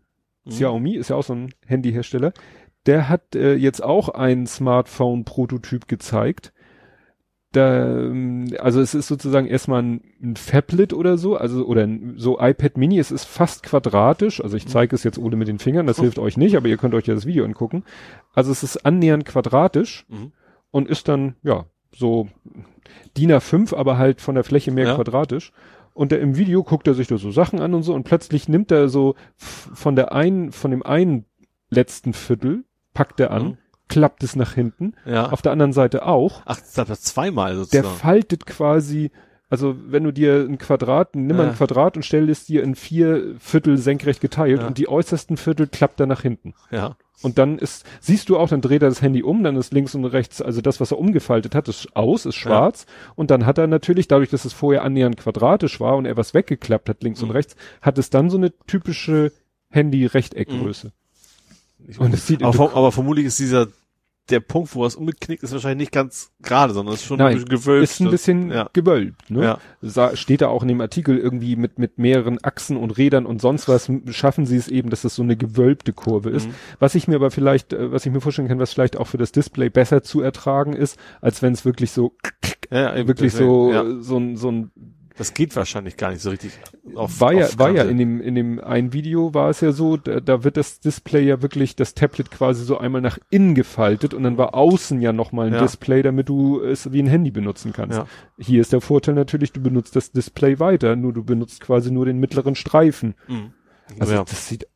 Mhm. 0.45 0.49
Xiaomi 0.51 0.95
ist 0.97 1.09
ja 1.09 1.15
auch 1.15 1.23
so 1.23 1.33
ein 1.33 1.53
Handyhersteller, 1.65 2.33
der 2.85 3.09
hat 3.09 3.35
äh, 3.35 3.55
jetzt 3.55 3.83
auch 3.83 4.09
ein 4.09 4.45
Smartphone-Prototyp 4.47 5.87
gezeigt. 5.87 6.53
Da, 7.53 7.87
ähm, 7.99 8.47
also 8.59 8.81
es 8.81 8.95
ist 8.95 9.07
sozusagen 9.07 9.45
erstmal 9.47 9.83
ein, 9.83 10.01
ein 10.21 10.35
Phablet 10.35 10.91
oder 10.91 11.17
so, 11.19 11.37
also 11.37 11.65
oder 11.65 11.83
ein, 11.83 12.15
so 12.17 12.39
iPad 12.39 12.77
Mini, 12.77 12.97
es 12.97 13.11
ist 13.11 13.25
fast 13.25 13.61
quadratisch, 13.61 14.41
also 14.43 14.57
ich 14.57 14.67
zeige 14.67 14.95
es 14.95 15.03
jetzt 15.03 15.19
ohne 15.19 15.35
mit 15.35 15.47
den 15.47 15.59
Fingern, 15.59 15.85
das 15.85 15.99
hilft 15.99 16.17
euch 16.17 16.35
nicht, 16.35 16.57
aber 16.57 16.67
ihr 16.67 16.77
könnt 16.77 16.95
euch 16.95 17.05
ja 17.05 17.13
das 17.13 17.27
Video 17.27 17.45
angucken. 17.45 17.83
Also 18.33 18.51
es 18.51 18.63
ist 18.63 18.85
annähernd 18.87 19.25
quadratisch 19.25 20.05
Mhm. 20.09 20.31
und 20.71 20.89
ist 20.89 21.07
dann, 21.07 21.35
ja, 21.43 21.65
so 21.95 22.27
DIN 23.17 23.31
A5, 23.31 23.75
aber 23.75 23.99
halt 23.99 24.19
von 24.19 24.33
der 24.33 24.43
Fläche 24.43 24.71
mehr 24.71 24.87
Ja. 24.87 24.95
quadratisch. 24.95 25.51
Und 25.93 26.11
der, 26.11 26.21
im 26.21 26.35
Video 26.37 26.63
guckt 26.63 26.87
er 26.87 26.95
sich 26.95 27.05
da 27.07 27.17
so 27.17 27.29
Sachen 27.29 27.59
an 27.61 27.75
und 27.75 27.83
so 27.83 27.93
und 27.93 28.03
plötzlich 28.03 28.49
nimmt 28.49 28.71
er 28.71 28.89
so 28.89 29.13
von 29.37 29.95
der 29.95 30.11
einen, 30.11 30.51
von 30.51 30.71
dem 30.71 30.81
einen 30.81 31.25
letzten 31.69 32.13
Viertel, 32.13 32.63
packt 32.93 33.19
er 33.19 33.31
an, 33.31 33.43
Mhm. 33.43 33.57
klappt 33.89 34.23
es 34.23 34.35
nach 34.35 34.53
hinten, 34.53 34.93
Ja. 35.05 35.29
auf 35.31 35.41
der 35.41 35.51
anderen 35.51 35.73
Seite 35.73 36.05
auch. 36.05 36.41
Ach, 36.45 36.57
das 36.59 36.77
hat 36.77 36.89
das 36.89 37.01
zweimal 37.01 37.49
Der 37.51 37.57
sozusagen. 37.57 37.87
faltet 37.97 38.45
quasi, 38.45 39.11
also 39.49 39.75
wenn 39.87 40.03
du 40.03 40.11
dir 40.11 40.45
ein 40.49 40.57
Quadrat, 40.57 41.15
nimm 41.15 41.37
mal 41.37 41.43
Ja. 41.43 41.49
ein 41.49 41.55
Quadrat 41.55 41.95
und 41.97 42.03
stell 42.03 42.29
es 42.29 42.45
dir 42.45 42.63
in 42.63 42.75
vier 42.75 43.35
Viertel 43.39 43.77
senkrecht 43.77 44.21
geteilt 44.21 44.61
Ja. 44.61 44.67
und 44.67 44.77
die 44.77 44.87
äußersten 44.87 45.37
Viertel 45.37 45.67
klappt 45.67 45.99
er 45.99 46.07
nach 46.07 46.21
hinten. 46.21 46.53
ja. 46.71 46.95
Und 47.21 47.37
dann 47.37 47.57
ist, 47.57 47.85
siehst 48.01 48.27
du 48.27 48.37
auch, 48.37 48.49
dann 48.49 48.59
dreht 48.59 48.81
er 48.81 48.89
das 48.89 49.01
Handy 49.01 49.23
um, 49.23 49.43
dann 49.45 49.55
ist 49.55 49.71
links 49.71 49.95
und 49.95 50.03
rechts, 50.03 50.41
also 50.41 50.59
das, 50.59 50.81
was 50.81 50.91
er 50.91 50.99
umgefaltet 50.99 51.55
hat, 51.55 51.69
ist 51.69 51.95
aus, 51.95 52.25
ist 52.25 52.35
schwarz. 52.35 52.85
Und 53.15 53.31
dann 53.31 53.45
hat 53.45 53.57
er 53.57 53.67
natürlich, 53.67 54.09
dadurch, 54.09 54.29
dass 54.29 54.43
es 54.43 54.51
vorher 54.51 54.83
annähernd 54.83 55.15
quadratisch 55.15 55.79
war 55.79 55.95
und 55.95 56.03
er 56.05 56.17
was 56.17 56.33
weggeklappt 56.33 56.89
hat, 56.89 57.01
links 57.01 57.21
Mhm. 57.21 57.29
und 57.29 57.35
rechts, 57.35 57.55
hat 57.81 57.97
es 57.97 58.09
dann 58.09 58.29
so 58.29 58.35
eine 58.35 58.51
typische 58.67 59.31
Handy-Rechteckgröße. 59.69 60.87
Ich- 60.87 60.93
Und 61.97 62.13
es 62.13 62.27
sieht 62.27 62.43
aber, 62.43 62.75
aber 62.75 62.91
vermutlich 62.91 63.25
ist 63.25 63.39
dieser, 63.39 63.67
der 64.29 64.39
Punkt, 64.39 64.73
wo 64.73 64.85
es 64.85 64.95
umgeknickt 64.95 65.43
ist, 65.43 65.51
wahrscheinlich 65.51 65.85
nicht 65.85 65.91
ganz 65.91 66.31
gerade, 66.41 66.73
sondern 66.73 66.95
ist 66.95 67.03
schon 67.03 67.17
Nein, 67.17 67.27
ein 67.27 67.33
bisschen 67.33 67.49
gewölbt. 67.49 67.83
ist 67.83 67.99
ein 67.99 68.09
bisschen 68.09 68.51
ja. 68.51 68.69
gewölbt. 68.71 69.29
Ne? 69.29 69.43
Ja. 69.43 69.57
Sa 69.81 70.15
steht 70.15 70.41
da 70.41 70.47
auch 70.47 70.61
in 70.61 70.69
dem 70.69 70.79
Artikel 70.79 71.17
irgendwie 71.17 71.57
mit, 71.57 71.77
mit 71.77 71.97
mehreren 71.97 72.39
Achsen 72.41 72.77
und 72.77 72.91
Rädern 72.91 73.25
und 73.25 73.41
sonst 73.41 73.67
was, 73.67 73.91
schaffen 74.11 74.45
sie 74.45 74.55
es 74.55 74.69
eben, 74.69 74.89
dass 74.89 75.01
das 75.01 75.15
so 75.15 75.23
eine 75.23 75.35
gewölbte 75.35 75.91
Kurve 75.91 76.29
ist. 76.29 76.47
Mhm. 76.47 76.53
Was 76.79 76.95
ich 76.95 77.07
mir 77.07 77.15
aber 77.15 77.31
vielleicht, 77.31 77.73
äh, 77.73 77.91
was 77.91 78.05
ich 78.05 78.13
mir 78.13 78.21
vorstellen 78.21 78.47
kann, 78.47 78.59
was 78.59 78.71
vielleicht 78.71 78.95
auch 78.97 79.07
für 79.07 79.17
das 79.17 79.33
Display 79.33 79.69
besser 79.69 80.03
zu 80.03 80.21
ertragen 80.21 80.73
ist, 80.73 80.97
als 81.19 81.41
wenn 81.41 81.53
es 81.53 81.65
wirklich 81.65 81.91
so, 81.91 82.15
Ja, 82.71 82.95
wirklich 82.95 83.33
deswegen, 83.33 83.49
so, 83.49 84.01
so 84.01 84.17
ein, 84.17 84.37
so 84.37 84.51
ein 84.51 84.71
Das 85.17 85.35
geht 85.35 85.55
wahrscheinlich 85.55 85.95
gar 85.95 86.09
nicht 86.09 86.21
so 86.21 86.31
richtig. 86.31 86.53
Auf, 86.95 87.21
war 87.21 87.33
ja, 87.33 87.45
auf 87.45 87.59
war 87.59 87.69
ja 87.69 87.83
in 87.83 87.97
dem, 87.97 88.19
in 88.19 88.33
dem 88.33 88.59
einen 88.59 88.93
Video 88.93 89.33
war 89.33 89.49
es 89.49 89.61
ja 89.61 89.71
so, 89.71 89.95
da, 89.97 90.19
da 90.19 90.43
wird 90.43 90.57
das 90.57 90.79
Display 90.79 91.23
ja 91.23 91.41
wirklich, 91.43 91.75
das 91.75 91.93
Tablet 91.93 92.31
quasi 92.31 92.63
so 92.63 92.79
einmal 92.79 93.01
nach 93.01 93.19
innen 93.29 93.53
gefaltet 93.53 94.15
und 94.15 94.23
dann 94.23 94.37
war 94.37 94.55
außen 94.55 95.01
ja 95.01 95.13
nochmal 95.13 95.47
ein 95.47 95.53
Ja. 95.53 95.61
Display, 95.61 96.01
damit 96.01 96.29
du 96.29 96.61
es 96.61 96.91
wie 96.91 96.99
ein 96.99 97.07
Handy 97.07 97.29
benutzen 97.29 97.73
kannst. 97.73 97.99
Ja. 97.99 98.07
Hier 98.39 98.59
ist 98.59 98.73
der 98.73 98.81
Vorteil 98.81 99.13
natürlich, 99.13 99.51
du 99.51 99.61
benutzt 99.61 99.95
das 99.95 100.11
Display 100.11 100.59
weiter, 100.59 100.95
nur 100.95 101.13
du 101.13 101.23
benutzt 101.23 101.61
quasi 101.61 101.91
nur 101.91 102.05
den 102.05 102.19
mittleren 102.19 102.55
Streifen. 102.55 103.13
Mhm. 103.27 103.53
Also 103.99 104.13
ja. 104.13 104.23
das 104.23 104.47
sieht, 104.47 104.67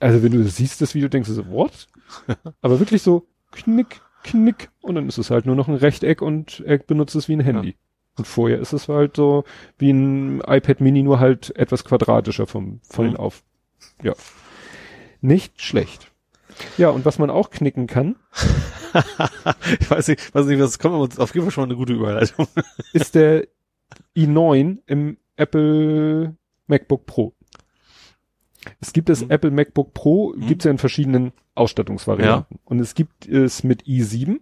also 0.00 0.22
wenn 0.24 0.32
du 0.32 0.42
das 0.42 0.56
siehst, 0.56 0.80
das 0.80 0.94
Video, 0.96 1.08
denkst 1.08 1.28
du 1.28 1.34
so, 1.34 1.48
what? 1.50 1.86
Aber 2.62 2.80
wirklich 2.80 3.02
so 3.02 3.28
knick, 3.52 4.00
knick 4.24 4.70
und 4.80 4.96
dann 4.96 5.08
ist 5.08 5.18
es 5.18 5.30
halt 5.30 5.46
nur 5.46 5.54
noch 5.54 5.68
ein 5.68 5.76
Rechteck 5.76 6.20
und 6.20 6.64
er 6.66 6.78
benutzt 6.78 7.14
es 7.14 7.28
wie 7.28 7.34
ein 7.34 7.40
Handy. 7.40 7.76
Und 8.16 8.26
vorher 8.26 8.58
ist 8.60 8.72
es 8.72 8.88
halt 8.88 9.16
so 9.16 9.44
wie 9.78 9.90
ein 9.90 10.40
iPad 10.46 10.80
Mini, 10.80 11.02
nur 11.02 11.18
halt 11.20 11.54
etwas 11.56 11.84
quadratischer 11.84 12.46
vom, 12.46 12.80
von 12.88 13.06
den 13.06 13.14
Mhm. 13.14 13.20
auf. 13.20 13.42
Ja. 14.02 14.14
Nicht 15.20 15.60
schlecht. 15.60 16.10
Ja, 16.78 16.90
und 16.90 17.04
was 17.04 17.18
man 17.18 17.30
auch 17.30 17.50
knicken 17.50 17.86
kann, 17.88 18.14
ich 19.80 19.90
weiß 19.90 20.08
nicht, 20.08 20.34
weiß 20.34 20.46
nicht, 20.46 20.60
was 20.60 20.78
kommt, 20.78 20.94
aber 20.94 21.22
auf 21.22 21.34
jeden 21.34 21.44
Fall 21.46 21.50
schon 21.52 21.62
mal 21.62 21.68
eine 21.68 21.76
gute 21.76 21.92
Überleitung. 21.94 22.46
ist 22.92 23.14
der 23.16 23.48
i9 24.16 24.78
im 24.86 25.16
Apple 25.36 26.36
MacBook 26.68 27.06
Pro. 27.06 27.34
Es 28.80 28.92
gibt 28.92 29.08
das 29.08 29.22
Mhm. 29.22 29.30
Apple 29.30 29.50
MacBook 29.50 29.92
Pro, 29.94 30.32
Mhm. 30.36 30.46
gibt's 30.46 30.64
ja 30.64 30.70
in 30.70 30.78
verschiedenen 30.78 31.32
Ausstattungsvarianten. 31.56 32.58
Und 32.64 32.78
es 32.78 32.94
gibt 32.94 33.26
es 33.26 33.64
mit 33.64 33.82
i7 33.84 34.40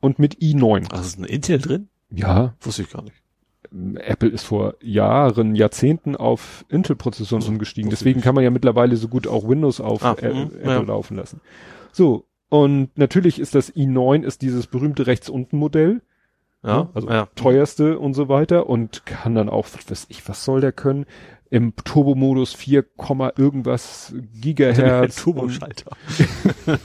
und 0.00 0.18
mit 0.20 0.36
i9. 0.40 0.86
Ach, 0.92 1.00
ist 1.00 1.18
ein 1.18 1.24
Intel 1.24 1.58
drin? 1.58 1.88
Ja, 2.10 2.54
Wusste 2.60 2.82
ich 2.82 2.90
gar 2.90 3.02
nicht. 3.02 3.16
Apple 4.00 4.28
ist 4.30 4.42
vor 4.44 4.74
Jahren, 4.82 5.54
Jahrzehnten 5.54 6.16
auf 6.16 6.64
Intel-Prozessoren 6.68 7.42
umgestiegen. 7.46 7.88
Deswegen 7.90 8.20
kann 8.20 8.34
man 8.34 8.42
ja 8.42 8.50
mittlerweile 8.50 8.96
so 8.96 9.06
gut 9.08 9.28
auch 9.28 9.48
Windows 9.48 9.80
auf 9.80 10.02
Ah, 10.04 10.12
Ä- 10.14 10.34
mhm, 10.34 10.50
Apple 10.56 10.64
ja. 10.72 10.80
laufen 10.80 11.16
lassen. 11.16 11.40
So. 11.92 12.26
Und 12.48 12.90
natürlich 12.98 13.38
ist 13.38 13.54
das 13.54 13.72
i9 13.76 14.24
ist 14.24 14.42
dieses 14.42 14.66
berühmte 14.66 15.06
rechts 15.06 15.28
unten 15.28 15.56
Modell, 15.56 16.02
Ja, 16.64 16.78
ne? 16.78 16.88
also 16.94 17.08
ja. 17.08 17.28
teuerste 17.36 17.96
und 18.00 18.14
so 18.14 18.28
weiter 18.28 18.68
und 18.68 19.06
kann 19.06 19.36
dann 19.36 19.48
auch, 19.48 19.68
was 19.72 19.88
weiß 19.88 20.06
ich, 20.08 20.28
was 20.28 20.44
soll 20.44 20.60
der 20.60 20.72
können? 20.72 21.06
Im 21.48 21.74
Turbo-Modus 21.76 22.54
4, 22.54 22.82
Komma 22.82 23.32
irgendwas 23.36 24.14
Gigahertz. 24.40 25.22
Turboschalter. 25.22 25.90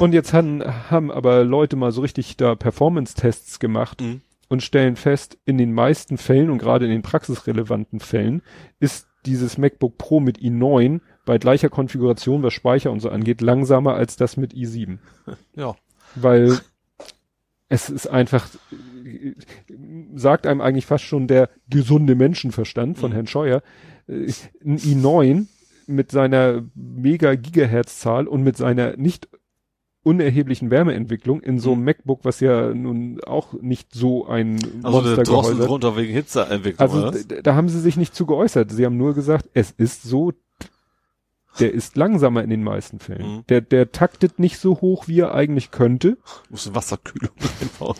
Und 0.00 0.12
jetzt 0.12 0.32
haben, 0.32 0.62
haben 0.90 1.10
aber 1.10 1.44
Leute 1.44 1.76
mal 1.76 1.92
so 1.92 2.02
richtig 2.02 2.36
da 2.36 2.54
Performance-Tests 2.54 3.58
gemacht 3.58 4.00
Mhm. 4.00 4.20
und 4.48 4.62
stellen 4.62 4.96
fest, 4.96 5.38
in 5.44 5.58
den 5.58 5.72
meisten 5.72 6.18
Fällen 6.18 6.50
und 6.50 6.58
gerade 6.58 6.84
in 6.84 6.90
den 6.90 7.02
praxisrelevanten 7.02 8.00
Fällen 8.00 8.42
ist 8.80 9.06
dieses 9.26 9.58
MacBook 9.58 9.98
Pro 9.98 10.20
mit 10.20 10.38
i9 10.38 11.00
bei 11.24 11.38
gleicher 11.38 11.68
Konfiguration, 11.68 12.42
was 12.42 12.52
Speicher 12.54 12.90
und 12.90 13.00
so 13.00 13.10
angeht, 13.10 13.40
langsamer 13.40 13.94
als 13.94 14.16
das 14.16 14.36
mit 14.36 14.52
i7. 14.54 14.98
Ja. 15.56 15.74
Weil 16.14 16.58
es 17.68 17.90
ist 17.90 18.06
einfach, 18.06 18.48
sagt 20.14 20.46
einem 20.46 20.60
eigentlich 20.60 20.86
fast 20.86 21.04
schon 21.04 21.26
der 21.26 21.50
gesunde 21.68 22.14
Menschenverstand 22.14 22.98
von 22.98 23.10
Mhm. 23.10 23.14
Herrn 23.14 23.26
Scheuer, 23.26 23.62
äh, 24.06 24.32
ein 24.64 24.78
i9 24.78 25.46
mit 25.86 26.10
seiner 26.10 26.62
mega 26.74 27.34
Gigahertz-Zahl 27.34 28.26
und 28.26 28.42
mit 28.42 28.56
seiner 28.56 28.96
nicht 28.96 29.28
unerheblichen 30.04 30.70
Wärmeentwicklung 30.70 31.40
in 31.40 31.58
so 31.58 31.72
einem 31.72 31.80
Mhm. 31.80 31.84
MacBook, 31.86 32.20
was 32.24 32.40
ja 32.40 32.72
nun 32.72 33.20
auch 33.24 33.52
nicht 33.54 33.92
so 33.92 34.26
ein 34.26 34.58
Also 34.82 35.02
Monster 35.02 35.22
Drossel 35.24 35.58
drunter 35.58 35.96
wegen 35.96 36.12
Hitzeentwicklung, 36.12 36.80
Also 36.80 37.10
da 37.42 37.54
haben 37.54 37.68
sie 37.68 37.80
sich 37.80 37.96
nicht 37.96 38.14
zu 38.14 38.24
geäußert. 38.26 38.70
Sie 38.70 38.84
haben 38.86 38.96
nur 38.96 39.14
gesagt, 39.14 39.50
es 39.54 39.70
ist 39.70 40.02
so, 40.04 40.32
der 41.60 41.74
ist 41.74 41.96
langsamer 41.96 42.42
in 42.44 42.50
den 42.50 42.62
meisten 42.62 43.00
Fällen. 43.00 43.36
Mhm. 43.38 43.44
Der, 43.48 43.60
der 43.60 43.90
taktet 43.92 44.38
nicht 44.38 44.58
so 44.58 44.80
hoch, 44.80 45.08
wie 45.08 45.20
er 45.20 45.34
eigentlich 45.34 45.70
könnte. 45.72 46.16
Muss 46.48 46.66
eine 46.66 46.76
Wasserkühlung 46.76 47.34
einbauen. 47.60 47.96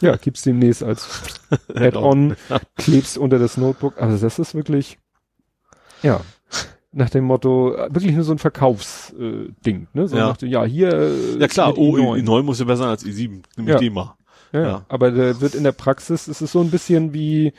Ja, 0.00 0.16
gibt's 0.16 0.42
demnächst 0.42 0.82
als 0.82 1.40
Add-on, 1.74 2.36
klebst 2.76 3.18
unter 3.18 3.38
das 3.38 3.56
Notebook. 3.56 4.00
Also 4.00 4.16
das 4.24 4.38
ist 4.38 4.54
wirklich, 4.54 4.98
ja, 6.02 6.20
nach 6.92 7.10
dem 7.10 7.24
Motto, 7.24 7.74
äh, 7.74 7.88
wirklich 7.94 8.14
nur 8.14 8.24
so 8.24 8.32
ein 8.32 8.38
Verkaufsding, 8.38 9.48
äh, 9.48 9.52
Ding, 9.64 9.86
ne? 9.94 10.08
So 10.08 10.16
Ja. 10.16 10.32
dem, 10.32 10.48
ja, 10.48 10.64
hier. 10.64 10.92
äh, 10.92 11.38
Ja 11.38 11.48
klar, 11.48 11.76
oh, 11.78 11.96
i9. 11.96 12.24
i9 12.24 12.42
muss 12.42 12.58
ja 12.58 12.64
besser 12.64 12.82
sein 12.82 12.88
als 12.90 13.04
i7. 13.04 13.42
Nimm 13.56 13.66
ich 13.66 13.74
Ja. 13.74 13.78
den 13.78 13.92
mal. 13.92 14.14
Ja, 14.52 14.60
Ja. 14.62 14.84
aber 14.88 15.12
der 15.12 15.40
wird 15.40 15.54
in 15.54 15.62
der 15.64 15.72
Praxis, 15.72 16.26
es 16.26 16.42
ist 16.42 16.50
so 16.52 16.60
ein 16.60 16.70
bisschen 16.72 17.14
wie, 17.14 17.52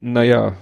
naja, 0.00 0.48
äh, 0.48 0.52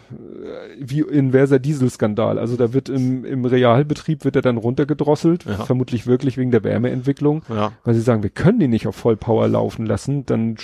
wie 0.80 1.00
inverser 1.00 1.58
Dieselskandal. 1.58 2.38
Also 2.38 2.56
da 2.56 2.72
wird 2.72 2.88
im, 2.88 3.24
im 3.26 3.44
Realbetrieb 3.44 4.24
wird 4.24 4.36
er 4.36 4.42
dann 4.42 4.56
runtergedrosselt, 4.56 5.44
Ja. 5.44 5.64
vermutlich 5.66 6.06
wirklich 6.06 6.38
wegen 6.38 6.50
der 6.50 6.64
Wärmeentwicklung, 6.64 7.42
Ja. 7.50 7.72
weil 7.84 7.94
sie 7.94 8.00
sagen, 8.00 8.22
wir 8.22 8.30
können 8.30 8.58
den 8.58 8.70
nicht 8.70 8.86
auf 8.86 8.96
Vollpower 8.96 9.46
laufen 9.48 9.84
lassen, 9.84 10.24
dann 10.24 10.56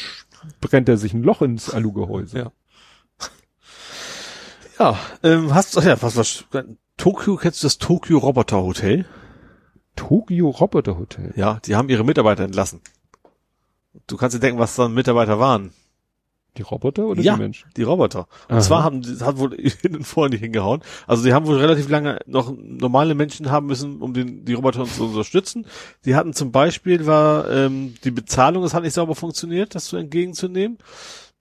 brennt 0.63 0.89
er 0.89 0.97
sich 0.97 1.13
ein 1.15 1.23
Loch 1.23 1.43
ins 1.43 1.69
Alugehäuse. 1.73 2.39
Ja. 2.39 2.53
Ja, 4.79 4.99
ähm, 5.23 5.55
hast, 5.55 5.77
ach 5.79 5.85
ja, 5.85 6.01
was, 6.03 6.17
was, 6.17 6.45
Tokio, 6.97 7.37
kennst 7.37 7.63
du 7.63 7.67
das 7.67 7.79
Tokio 7.79 8.19
Roboter 8.19 8.63
Hotel? 8.63 9.05
Tokyo 9.97 10.51
Roboter 10.51 10.99
Hotel. 10.99 11.33
Ja, 11.37 11.61
die 11.65 11.77
haben 11.77 11.89
ihre 11.89 12.05
Mitarbeiter 12.05 12.45
entlassen. 12.45 12.81
Du 14.07 14.17
kannst 14.17 14.35
dir 14.37 14.41
denken, 14.41 14.59
was 14.59 14.75
dann 14.75 14.93
Mitarbeiter 14.95 15.39
waren. 15.39 15.73
Die 16.57 16.63
Roboter 16.63 17.07
oder 17.07 17.21
Ja. 17.21 17.35
die 17.35 17.41
Menschen? 17.41 17.69
Die 17.77 17.83
Roboter. 17.83 18.29
Und 18.49 18.57
Aha. 18.57 18.61
zwar 18.61 18.85
haben, 18.85 19.03
das 19.03 19.23
hat 19.23 19.39
wohl 19.39 19.57
hin 19.83 19.97
und 19.97 20.05
vor 20.05 20.29
nicht 20.29 20.41
hingehauen. 20.41 20.83
Also 21.07 21.25
die 21.25 21.33
haben 21.33 21.47
wohl 21.47 21.59
relativ 21.59 21.89
lange 21.89 22.21
noch 22.27 22.53
normale 22.57 23.15
Menschen 23.17 23.51
haben 23.51 23.67
müssen, 23.67 24.01
um 24.01 24.15
den, 24.15 24.45
die 24.45 24.55
Roboter 24.55 24.85
zu 24.85 25.07
unterstützen. 25.07 25.67
Die 26.05 26.15
hatten 26.15 26.33
zum 26.33 26.53
Beispiel 26.53 27.07
war, 27.07 27.51
ähm, 27.51 27.95
die 28.05 28.13
Bezahlung, 28.13 28.63
das 28.63 28.73
hat 28.75 28.85
nicht 28.85 28.95
sauber 28.95 29.17
funktioniert, 29.17 29.75
das 29.75 29.87
so 29.87 29.97
entgegenzunehmen. 29.97 30.79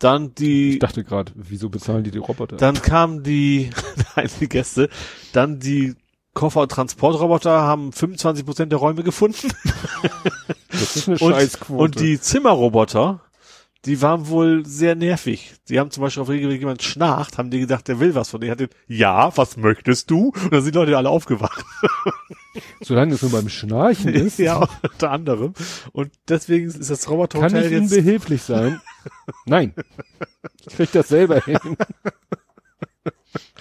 Dann 0.03 0.35
die, 0.35 0.73
Ich 0.73 0.79
dachte 0.79 1.03
gerade, 1.03 1.31
wieso 1.35 1.69
bezahlen 1.69 2.03
die 2.03 2.11
die 2.11 2.17
Roboter? 2.17 2.57
Dann 2.57 2.81
kamen 2.81 3.23
die, 3.23 3.69
nein, 4.15 4.29
die 4.39 4.49
Gäste, 4.49 4.89
dann 5.31 5.59
die 5.59 5.95
Koffer- 6.33 6.61
und 6.61 6.71
Transportroboter 6.71 7.61
haben 7.61 7.91
25 7.93 8.45
Prozent 8.45 8.71
der 8.71 8.79
Räume 8.79 9.03
gefunden. 9.03 9.49
das 10.71 10.95
ist 10.95 11.07
eine 11.07 11.17
Und, 11.19 11.31
Scheißquote. 11.33 11.81
und 11.83 11.99
die 11.99 12.19
Zimmerroboter, 12.19 13.21
die 13.85 14.01
waren 14.01 14.29
wohl 14.29 14.65
sehr 14.65 14.95
nervig. 14.95 15.55
Die 15.67 15.79
haben 15.79 15.91
zum 15.91 16.01
Beispiel 16.01 16.23
auf 16.23 16.29
regelmäßig 16.29 16.61
jemand 16.61 16.83
schnarcht, 16.83 17.37
haben 17.37 17.49
die 17.49 17.59
gedacht, 17.59 17.87
der 17.89 17.99
will 17.99 18.15
was 18.15 18.29
von 18.29 18.39
denen. 18.39 18.51
Hat 18.51 18.59
den, 18.61 18.69
ja, 18.87 19.35
was 19.35 19.57
möchtest 19.57 20.09
du? 20.09 20.29
Und 20.29 20.53
dann 20.53 20.61
sind 20.61 20.73
die 20.73 20.79
Leute 20.79 20.97
alle 20.97 21.09
aufgewacht. 21.09 21.65
Solange 22.81 23.15
es 23.15 23.21
nur 23.21 23.31
beim 23.31 23.49
Schnarchen 23.49 24.09
ist, 24.13 24.39
ja, 24.39 24.67
unter 24.81 25.11
anderem. 25.11 25.53
Und 25.91 26.11
deswegen 26.29 26.67
ist 26.67 26.89
das 26.89 27.03
kann 27.03 27.13
Roboterhotel 27.13 27.65
ich 27.65 27.71
Ihnen 27.71 27.81
jetzt, 27.83 27.93
behilflich 27.93 28.41
sein? 28.41 28.81
Nein. 29.45 29.73
Ich 30.65 30.75
krieg 30.75 30.91
das 30.93 31.09
selber 31.09 31.41
hin. 31.41 31.59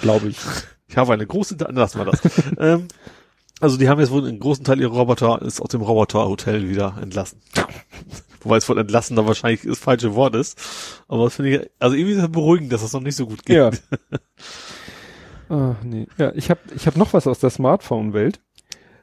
Glaube 0.01 0.29
ich. 0.29 0.39
ich 0.87 0.97
habe 0.97 1.15
eine 1.15 1.27
große, 1.27 1.57
lassen 1.71 1.99
wir 1.99 2.05
das. 2.05 2.21
ähm, 2.59 2.87
also 3.61 3.77
die 3.77 3.89
haben 3.89 4.01
jetzt 4.01 4.11
wohl 4.11 4.27
einen 4.27 4.39
großen 4.41 4.65
Teil 4.65 4.81
ihrer 4.81 4.93
Roboter 4.93 5.43
ist 5.43 5.61
aus 5.61 5.69
dem 5.69 5.83
Roboterhotel 5.83 6.69
wieder 6.69 6.97
entlassen. 7.01 7.41
Wobei 8.45 8.57
es 8.57 8.69
wohl 8.69 8.79
entlassen 8.79 9.17
da 9.17 9.27
wahrscheinlich 9.27 9.63
das 9.63 9.79
falsche 9.79 10.15
Wort 10.15 10.35
ist. 10.35 10.61
Aber 11.09 11.25
das 11.25 11.37
finde 11.37 11.51
ich, 11.57 11.71
also 11.79 11.97
irgendwie 11.97 12.15
ist 12.15 12.23
es 12.23 12.31
beruhigend, 12.31 12.73
dass 12.73 12.83
das 12.83 12.93
noch 12.93 13.01
nicht 13.01 13.17
so 13.17 13.27
gut 13.27 13.45
geht. 13.45 13.57
Ja. 13.57 13.71
Ach, 15.49 15.77
nee. 15.85 16.07
Ja, 16.19 16.33
ich 16.35 16.51
habe 16.51 16.61
ich 16.75 16.87
hab 16.87 16.97
noch 16.97 17.13
was 17.13 17.27
aus 17.27 17.39
der 17.39 17.51
Smartphone-Welt. 17.51 18.41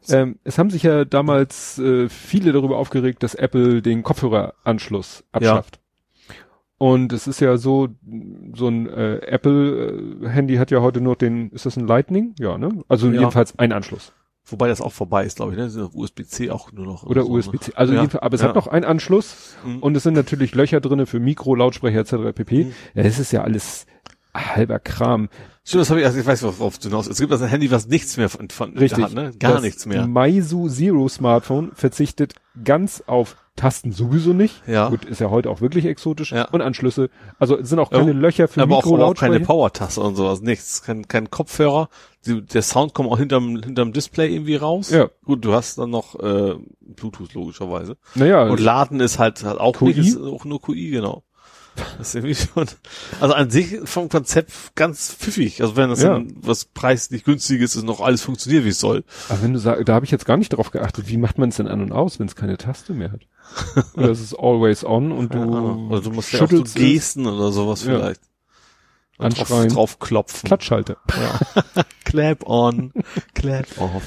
Ähm, 0.10 0.40
es 0.44 0.58
haben 0.58 0.70
sich 0.70 0.84
ja 0.84 1.06
damals 1.06 1.78
äh, 1.78 2.10
viele 2.10 2.52
darüber 2.52 2.78
aufgeregt, 2.78 3.22
dass 3.22 3.36
Apple 3.36 3.82
den 3.82 4.02
Kopfhöreranschluss 4.02 5.24
abschafft. 5.32 5.80
Und 6.78 7.12
es 7.12 7.28
ist 7.28 7.42
ja 7.42 7.58
so, 7.58 7.90
so 8.56 8.70
ein 8.70 8.88
äh, 8.88 9.18
Apple-Handy 9.18 10.56
hat 10.56 10.72
ja 10.72 10.80
heute 10.82 11.02
nur 11.02 11.18
den, 11.18 11.50
ist 11.52 11.66
das 11.66 11.76
ein 11.76 11.86
Lightning? 11.86 12.34
Ja, 12.40 12.58
ne? 12.58 12.84
Also 12.88 13.08
Ja. 13.10 13.20
jedenfalls 13.20 13.60
ein 13.60 13.74
Anschluss. 13.74 14.14
Wobei 14.52 14.68
das 14.68 14.82
auch 14.82 14.92
vorbei 14.92 15.26
ist, 15.26 15.38
glaube 15.38 15.54
ich, 15.54 15.58
ne? 15.58 15.90
USB-C 15.94 16.50
auch 16.52 16.72
nur 16.72 16.86
noch. 16.86 17.04
Oder 17.04 17.24
so, 17.24 17.30
USB-C. 17.30 17.72
Ne? 17.72 17.78
Also 17.78 17.94
ja. 17.94 18.02
jedenfalls, 18.02 18.24
aber 18.24 18.36
es 18.36 18.42
ja. 18.42 18.48
hat 18.48 18.56
noch 18.56 18.68
einen 18.68 18.86
Anschluss 18.86 19.56
Mhm. 19.66 19.80
und 19.80 19.96
es 19.98 20.04
sind 20.04 20.14
natürlich 20.14 20.56
Löcher 20.56 20.82
drinne 20.82 21.06
für 21.06 21.20
Mikro, 21.20 21.56
Lautsprecher 21.56 22.00
etc. 22.00 22.36
pp. 22.36 22.66
Mhm. 22.66 22.74
Ja, 22.96 23.04
das 23.04 23.20
ist 23.20 23.32
ja 23.32 23.44
alles 23.44 23.86
halber 24.34 24.80
Kram. 24.80 25.30
Stimmt, 25.64 25.82
das 25.82 25.90
habe 25.90 26.00
ich, 26.00 26.06
also 26.06 26.20
ich 26.20 26.26
weiß, 26.26 26.44
worauf 26.44 26.78
du 26.80 26.90
hinaus. 26.90 27.08
Es 27.08 27.20
gibt 27.20 27.32
also 27.32 27.44
ein 27.44 27.50
Handy, 27.50 27.70
was 27.72 27.88
nichts 27.88 28.18
mehr 28.18 28.30
von, 28.30 28.50
von 28.50 28.78
Richtig. 28.78 29.04
hat, 29.04 29.14
ne? 29.14 29.32
Gar 29.38 29.62
nichts 29.62 29.86
mehr. 29.86 30.08
Meizu 30.08 30.68
Zero 30.70 31.08
Smartphone 31.08 31.72
verzichtet 31.74 32.34
ganz 32.64 33.04
auf 33.06 33.36
Tasten 33.60 33.92
sowieso 33.92 34.34
nicht. 34.34 34.62
Ja. 34.68 34.90
Gut, 34.90 35.06
ist 35.06 35.20
ja 35.20 35.30
heute 35.30 35.50
auch 35.50 35.60
wirklich 35.62 35.86
exotisch. 35.86 36.32
Ja. 36.32 36.48
Und 36.50 36.62
Anschlüsse. 36.62 37.10
Also 37.40 37.58
es 37.58 37.70
sind 37.70 37.80
auch 37.80 37.92
keine 37.92 38.12
Ja, 38.14 38.18
Löcher 38.18 38.48
für 38.48 38.62
aber 38.62 38.78
auch, 38.78 38.84
Mikro, 38.86 38.96
auch 38.96 39.14
keine 39.16 39.34
Lautsprecher. 39.36 39.46
Power-Taste 39.46 40.02
und 40.02 40.16
sowas, 40.16 40.42
nichts. 40.42 40.82
Kein, 40.84 41.08
kein 41.08 41.30
Kopfhörer. 41.30 41.90
Die, 42.26 42.42
der 42.42 42.62
Sound 42.62 42.94
kommt 42.94 43.10
auch 43.12 43.18
hinterm, 43.20 43.62
hinterm 43.62 43.94
Display 43.94 44.34
irgendwie 44.34 44.56
raus. 44.56 44.90
Ja. 44.92 45.10
Gut, 45.26 45.44
du 45.46 45.54
hast 45.54 45.78
dann 45.78 45.90
noch 45.90 46.16
äh, 46.20 46.56
Bluetooth 46.82 47.34
logischerweise. 47.34 47.98
Naja, 48.16 48.44
Und 48.50 48.60
Laden 48.60 49.00
ist 49.00 49.20
halt, 49.20 49.44
halt 49.44 49.60
auch 49.60 49.76
QI? 49.78 49.86
nicht, 49.88 49.98
ist 50.00 50.18
auch 50.22 50.46
nur 50.46 50.62
QI, 50.62 50.92
genau. 50.92 51.24
Das 51.98 52.10
ist 52.10 52.16
irgendwie 52.16 52.36
schon, 52.36 52.66
also 53.22 53.34
an 53.36 53.50
sich 53.52 53.78
vom 53.86 54.10
Konzept 54.10 54.52
ganz 54.76 55.14
pfiffig. 55.14 55.62
Also 55.62 55.78
wenn 55.78 55.90
das 55.90 56.02
Ja. 56.02 56.10
dann 56.14 56.34
was 56.42 56.66
preislich 56.66 57.24
günstiges 57.24 57.76
ist, 57.78 57.84
noch 57.84 58.02
alles 58.02 58.22
funktioniert, 58.22 58.66
wie 58.66 58.70
es 58.70 58.80
soll. 58.82 59.06
aber 59.30 59.42
wenn 59.44 59.54
du 59.54 59.60
sagst, 59.60 59.88
da 59.88 59.94
habe 59.94 60.04
ich 60.04 60.12
jetzt 60.12 60.26
gar 60.26 60.36
nicht 60.36 60.50
drauf 60.50 60.72
geachtet, 60.72 61.08
wie 61.08 61.16
macht 61.16 61.38
man 61.38 61.50
es 61.50 61.56
denn 61.56 61.70
an 61.70 61.80
und 61.82 61.94
aus, 61.94 62.20
wenn 62.20 62.28
es 62.28 62.36
keine 62.36 62.58
Taste 62.58 62.92
mehr 62.94 63.14
hat? 63.14 63.22
Oder 63.96 64.10
es 64.10 64.22
ist 64.22 64.34
always 64.34 64.84
on 64.84 65.12
und 65.12 65.34
du 65.34 65.40
Oder 65.90 66.02
du 66.02 66.12
musst 66.12 66.32
ja 66.32 66.40
auch 66.40 66.50
so 66.50 66.56
schüttelst 66.58 66.76
es. 66.78 66.82
Gesten 66.82 67.26
oder 67.28 67.52
sowas 67.52 67.84
Ja. 67.84 67.98
vielleicht. 67.98 68.22
Und 69.18 69.38
drauf, 69.38 69.52
Anschreien. 69.52 69.70
drauf 69.70 70.00
klopfen. 70.00 70.48
Klatschhalter. 70.48 70.98
Ja. 71.10 71.64
Clap 72.06 72.48
on, 72.48 72.94
clap 73.36 73.66
off. 73.78 74.04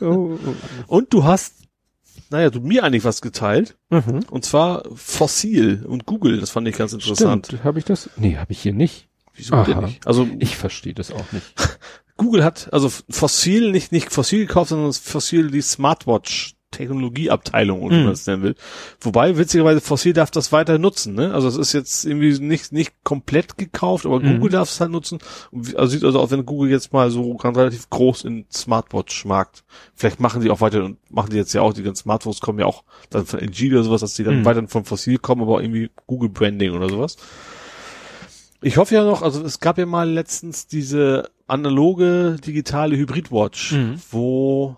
oh, 0.00 0.04
oh, 0.04 0.38
Und 0.86 1.12
du 1.12 1.24
hast, 1.24 1.54
naja, 2.30 2.48
du 2.50 2.60
mir 2.60 2.82
eigentlich 2.82 3.04
was 3.04 3.20
geteilt. 3.20 3.76
oh. 3.90 3.96
Mhm. 3.96 4.24
Und 4.30 4.44
zwar 4.44 4.84
Fossil 4.94 5.84
und 5.86 6.06
Google. 6.06 6.40
Das 6.40 6.50
fand 6.50 6.66
ich 6.66 6.76
ganz 6.78 6.92
interessant. 6.94 7.54
Habe 7.62 7.78
ich 7.78 7.84
das? 7.84 8.08
Nee, 8.16 8.38
habe 8.38 8.52
ich 8.52 8.60
hier 8.62 8.72
nicht. 8.72 9.08
Wieso 9.34 9.62
denn 9.64 9.78
Aha. 9.78 9.86
nicht? 9.86 10.06
Also 10.06 10.26
Ich 10.38 10.56
verstehe 10.56 10.94
das 10.94 11.10
auch 11.12 11.30
nicht. 11.32 11.54
Google 12.16 12.44
hat 12.44 12.72
also 12.72 12.90
Fossil 13.10 13.70
nicht 13.70 13.90
nicht 13.92 14.12
Fossil 14.12 14.46
gekauft, 14.46 14.70
sondern 14.70 14.92
Fossil 14.92 15.50
die 15.50 15.62
Smartwatch 15.62 16.51
Technologieabteilung 16.72 17.82
oder 17.82 17.94
wie 17.94 17.98
Mhm. 18.00 18.04
man 18.06 18.12
es 18.14 18.26
nennen 18.26 18.42
will. 18.42 18.54
Wobei 19.00 19.36
witzigerweise 19.38 19.80
Fossil 19.80 20.12
darf 20.12 20.32
das 20.32 20.50
weiter 20.50 20.78
nutzen, 20.78 21.14
ne? 21.14 21.32
Also 21.32 21.46
es 21.46 21.56
ist 21.56 21.72
jetzt 21.72 22.04
irgendwie 22.04 22.36
nicht 22.40 22.72
nicht 22.72 22.92
komplett 23.04 23.56
gekauft, 23.56 24.04
aber 24.06 24.18
Mhm. 24.18 24.34
Google 24.40 24.50
darf 24.50 24.68
es 24.70 24.80
halt 24.80 24.90
nutzen. 24.90 25.18
Wie- 25.52 25.76
Also 25.76 25.92
sieht 25.92 26.02
also 26.04 26.18
aus, 26.18 26.30
wenn 26.32 26.44
Google 26.44 26.70
jetzt 26.70 26.92
mal 26.92 27.10
so 27.10 27.34
ganz 27.36 27.56
relativ 27.56 27.88
groß 27.90 28.24
in 28.24 28.46
Smartwatch 28.52 29.24
Markt. 29.24 29.62
Vielleicht 29.94 30.18
machen 30.18 30.42
die 30.42 30.50
auch 30.50 30.60
weiter 30.60 30.82
und 30.84 30.98
machen 31.12 31.30
die 31.30 31.36
jetzt 31.36 31.52
ja 31.52 31.60
auch 31.62 31.72
die 31.72 31.82
ganzen 31.84 32.02
Smartphones 32.02 32.40
kommen 32.40 32.58
ja 32.58 32.66
auch 32.66 32.82
dann 33.10 33.26
von 33.26 33.38
LG 33.40 33.70
oder 33.72 33.84
sowas, 33.84 34.00
dass 34.00 34.14
die 34.14 34.24
dann 34.24 34.40
Mhm. 34.40 34.44
weiter 34.44 34.66
von 34.66 34.84
Fossil 34.84 35.18
kommen, 35.18 35.42
aber 35.42 35.62
irgendwie 35.62 35.90
Google 36.06 36.30
Branding 36.30 36.72
oder 36.72 36.88
sowas. 36.88 37.16
Ich 38.64 38.76
hoffe 38.76 38.94
ja 38.94 39.04
noch, 39.04 39.22
also 39.22 39.42
es 39.44 39.58
gab 39.58 39.76
ja 39.78 39.86
mal 39.86 40.08
letztens 40.08 40.68
diese 40.68 41.30
analoge 41.48 42.36
digitale 42.46 42.96
Hybrid-Watch, 42.96 43.72
Mhm. 43.72 43.94
wo 44.12 44.76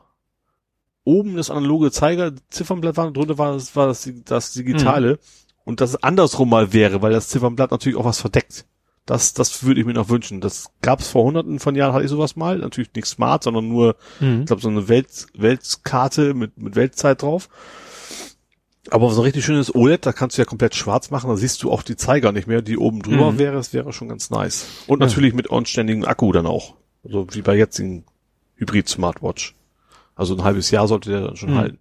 oben 1.05 1.37
das 1.37 1.51
analoge 1.51 1.91
Zeiger, 1.91 2.33
Ziffernblatt 2.51 2.97
war, 2.97 3.07
und 3.07 3.17
drunter 3.17 3.39
war 3.39 3.53
das, 3.53 3.77
war 3.77 3.87
das, 3.89 4.09
das 4.25 4.53
digitale 4.53 5.19
und 5.65 5.81
das 5.81 6.03
andersrum 6.03 6.51
mal 6.51 6.73
wäre, 6.73 7.03
weil 7.03 7.13
das 7.13 7.29
Ziffernblatt 7.29 7.71
natürlich 7.71 7.99
auch 7.99 8.05
was 8.05 8.21
verdeckt. 8.21 8.65
Das, 9.07 9.35
das 9.35 9.63
würde 9.65 9.81
ich 9.81 9.87
mir 9.87 9.93
noch 9.93 10.09
wünschen. 10.09 10.41
Das 10.41 10.71
gab 10.81 11.01
es 11.01 11.09
vor 11.09 11.25
hunderten 11.25 11.59
von 11.59 11.75
Jahren, 11.75 11.93
hatte 11.93 12.05
ich 12.07 12.11
sowas 12.11 12.37
mal. 12.37 12.57
Natürlich 12.57 12.89
nicht 12.95 13.05
smart, 13.07 13.43
sondern 13.45 13.69
nur, 13.69 13.97
ich 14.41 14.47
glaube, 14.47 14.63
so 14.63 14.69
eine 14.71 14.89
Welt, 14.89 15.27
Weltkarte 15.35 16.33
mit, 16.33 16.57
mit 16.57 16.75
Weltzeit 16.75 17.21
drauf. 17.21 17.51
Aber 18.91 19.11
so 19.11 19.21
ein 19.21 19.25
richtig 19.25 19.45
schönes 19.45 19.75
OLED, 19.75 20.07
da 20.07 20.13
kannst 20.13 20.37
du 20.39 20.43
ja 20.43 20.47
komplett 20.47 20.75
schwarz 20.75 21.11
machen, 21.11 21.29
da 21.31 21.37
siehst 21.37 21.63
du 21.63 21.71
auch 21.71 21.83
die 21.83 21.97
Zeiger 21.97 22.33
nicht 22.33 22.47
mehr, 22.47 22.61
die 22.63 22.77
oben 22.79 23.03
drüber 23.03 23.33
Mhm. 23.33 23.39
wäre, 23.39 23.55
das 23.55 23.73
wäre 23.75 23.93
schon 23.93 24.09
ganz 24.09 24.31
nice. 24.31 24.67
Und 24.87 25.01
Ja. 25.01 25.07
natürlich 25.07 25.35
mit 25.35 25.51
anständigem 25.51 26.05
Akku 26.05 26.33
dann 26.33 26.47
auch. 26.47 26.75
Also 27.03 27.27
wie 27.33 27.43
bei 27.43 27.57
jetzigen 27.57 28.05
Hybrid-Smartwatch. 28.57 29.55
Also 30.15 30.35
ein 30.37 30.45
halbes 30.45 30.71
Jahr 30.71 30.87
sollte 30.89 31.11
der 31.11 31.21
dann 31.23 31.37
schon 31.37 31.53
Mhm. 31.53 31.57
halten. 31.59 31.79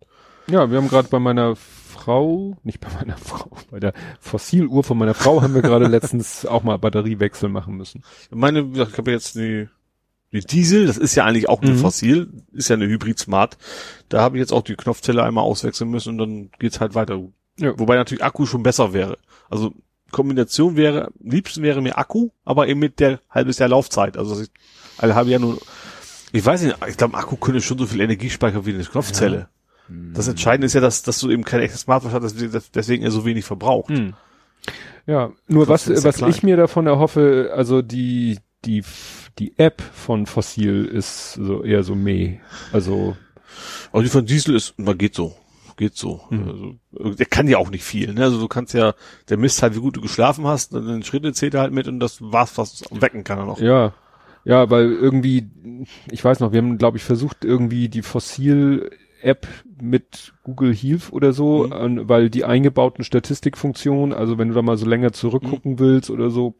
Ja, 0.48 0.70
wir 0.70 0.78
haben 0.78 0.90
gerade 0.90 1.08
bei 1.08 1.20
meiner 1.20 1.56
Frau, 1.56 2.58
nicht 2.64 2.80
bei 2.82 2.90
meiner 2.94 3.18
Frau, 3.18 3.52
bei 3.72 3.80
der 3.80 3.94
Fossiluhr 4.20 4.84
von 4.84 4.98
meiner 4.98 5.14
Frau 5.14 5.42
haben 5.42 5.54
wir 5.54 5.62
gerade 5.62 5.88
letztens 5.88 6.46
auch 6.46 6.64
mal 6.64 6.78
Batteriewechsel 6.78 7.50
machen 7.50 7.76
müssen. 7.78 8.04
Meine, 8.30 8.68
ich 8.74 8.98
habe 8.98 9.12
jetzt 9.12 9.36
die, 9.36 9.70
die 10.34 10.42
Diesel, 10.42 10.88
das 10.88 10.98
ist 10.98 11.16
ja 11.16 11.26
eigentlich 11.26 11.48
auch 11.48 11.62
eine 11.62 11.72
Mhm. 11.72 11.78
Fossil, 11.78 12.30
ist 12.52 12.70
ja 12.70 12.76
eine 12.76 12.88
Hybrid-Smart. 12.88 13.58
Da 14.10 14.22
habe 14.22 14.38
ich 14.38 14.42
jetzt 14.42 14.52
auch 14.52 14.64
die 14.64 14.76
Knopfzelle 14.76 15.24
einmal 15.24 15.44
auswechseln 15.44 15.90
müssen 15.92 16.10
und 16.10 16.18
dann 16.18 16.50
geht's 16.60 16.80
halt 16.82 16.96
weiter. 16.96 17.22
Ja. 17.60 17.78
Wobei 17.80 17.96
natürlich 17.96 18.24
Akku 18.24 18.46
schon 18.48 18.64
besser 18.64 18.94
wäre. 18.94 19.18
Also 19.50 19.74
Kombination 20.12 20.76
wäre, 20.76 21.12
liebsten 21.24 21.62
wäre 21.64 21.82
mir 21.82 21.98
Akku, 21.98 22.30
aber 22.46 22.68
eben 22.68 22.80
mit 22.80 23.00
der 23.00 23.20
halbes 23.30 23.60
Jahr 23.60 23.70
Laufzeit. 23.70 24.18
Also 24.18 24.32
dass 24.32 24.44
ich 24.44 24.50
alle 24.98 25.16
halbe 25.16 25.32
Jahr 25.32 25.40
nur, 25.40 25.58
ich 26.34 26.46
weiß 26.46 26.64
nicht, 26.64 26.76
ich 26.90 26.98
glaube 26.98 27.18
Akku 27.18 27.38
könnte 27.38 27.62
schon 27.62 27.78
so 27.78 27.86
viel 27.86 28.02
Energie 28.02 28.30
speichern 28.30 28.66
wie 28.66 28.74
eine 28.74 28.84
Knopfzelle. 28.84 29.48
Das 30.14 30.28
Entscheidende 30.28 30.66
ist 30.66 30.74
ja, 30.74 30.82
dass, 30.82 31.04
dass 31.04 31.20
du 31.20 31.30
eben 31.30 31.44
kein 31.44 31.60
echtes 31.62 31.82
Smartwatch 31.82 32.14
hast, 32.14 32.54
dass- 32.54 32.72
deswegen 32.72 33.04
er 33.04 33.12
so 33.12 33.24
wenig 33.26 33.46
verbraucht. 33.46 33.90
Hm. 33.90 34.14
Ja, 35.06 35.32
nur 35.48 35.68
was, 35.68 35.90
was 36.04 36.18
klein. 36.18 36.30
ich 36.32 36.44
mir 36.44 36.56
davon 36.58 36.88
erhoffe, 36.88 37.52
also 37.56 37.82
die, 37.82 38.40
die, 38.66 38.84
die 39.40 39.58
App 39.60 39.82
von 39.82 40.26
Fossil 40.26 40.86
ist 40.86 41.34
so 41.34 41.64
eher 41.64 41.84
so 41.84 41.96
meh. 41.96 42.40
Also, 42.72 43.18
Aber 43.92 44.04
die 44.04 44.10
von 44.10 44.26
Diesel 44.26 44.56
ist, 44.56 44.74
na 44.78 44.94
geht 44.94 45.16
so. 45.16 45.36
Geht 45.76 45.98
so. 45.98 46.22
Mhm. 46.30 46.80
Also, 46.98 47.16
der 47.16 47.26
kann 47.26 47.48
ja 47.50 47.58
auch 47.58 47.70
nicht 47.70 47.84
viel, 47.84 48.14
ne? 48.14 48.24
Also 48.24 48.40
du 48.40 48.48
kannst 48.48 48.74
ja, 48.74 48.94
der 49.28 49.38
misst 49.38 49.62
halt, 49.62 49.76
wie 49.76 49.80
gut 49.80 49.98
du 49.98 50.02
geschlafen 50.02 50.48
hast, 50.48 50.74
dann 50.74 50.88
den 50.88 51.04
Schritte 51.04 51.34
zählt 51.34 51.56
er 51.56 51.62
halt 51.62 51.74
mit 51.74 51.88
und 51.90 52.00
das 52.00 52.20
war's, 52.22 52.58
was 52.58 52.84
wecken 52.92 53.24
kann 53.26 53.40
er 53.40 53.46
noch. 53.46 53.60
ja. 53.60 53.94
Ja, 54.46 54.70
weil 54.70 54.92
irgendwie, 54.92 55.48
ich 56.12 56.24
weiß 56.24 56.40
noch, 56.42 56.52
wir 56.52 56.62
haben, 56.62 56.78
glaube 56.78 56.98
ich, 56.98 57.04
versucht, 57.04 57.46
irgendwie 57.46 57.88
die 57.90 58.02
Fossil-App 58.02 59.48
mit 59.82 60.34
Google 60.44 60.74
Health 60.74 61.12
oder 61.14 61.32
so, 61.34 61.68
Mhm. 61.68 62.10
weil 62.10 62.30
die 62.30 62.44
eingebauten 62.44 63.04
Statistikfunktionen, 63.04 64.14
also 64.14 64.38
wenn 64.38 64.50
du 64.50 64.54
da 64.54 64.62
mal 64.62 64.78
so 64.78 64.86
länger 64.86 65.14
zurückgucken 65.14 65.80
willst 65.80 66.10
oder 66.10 66.30
so, 66.30 66.56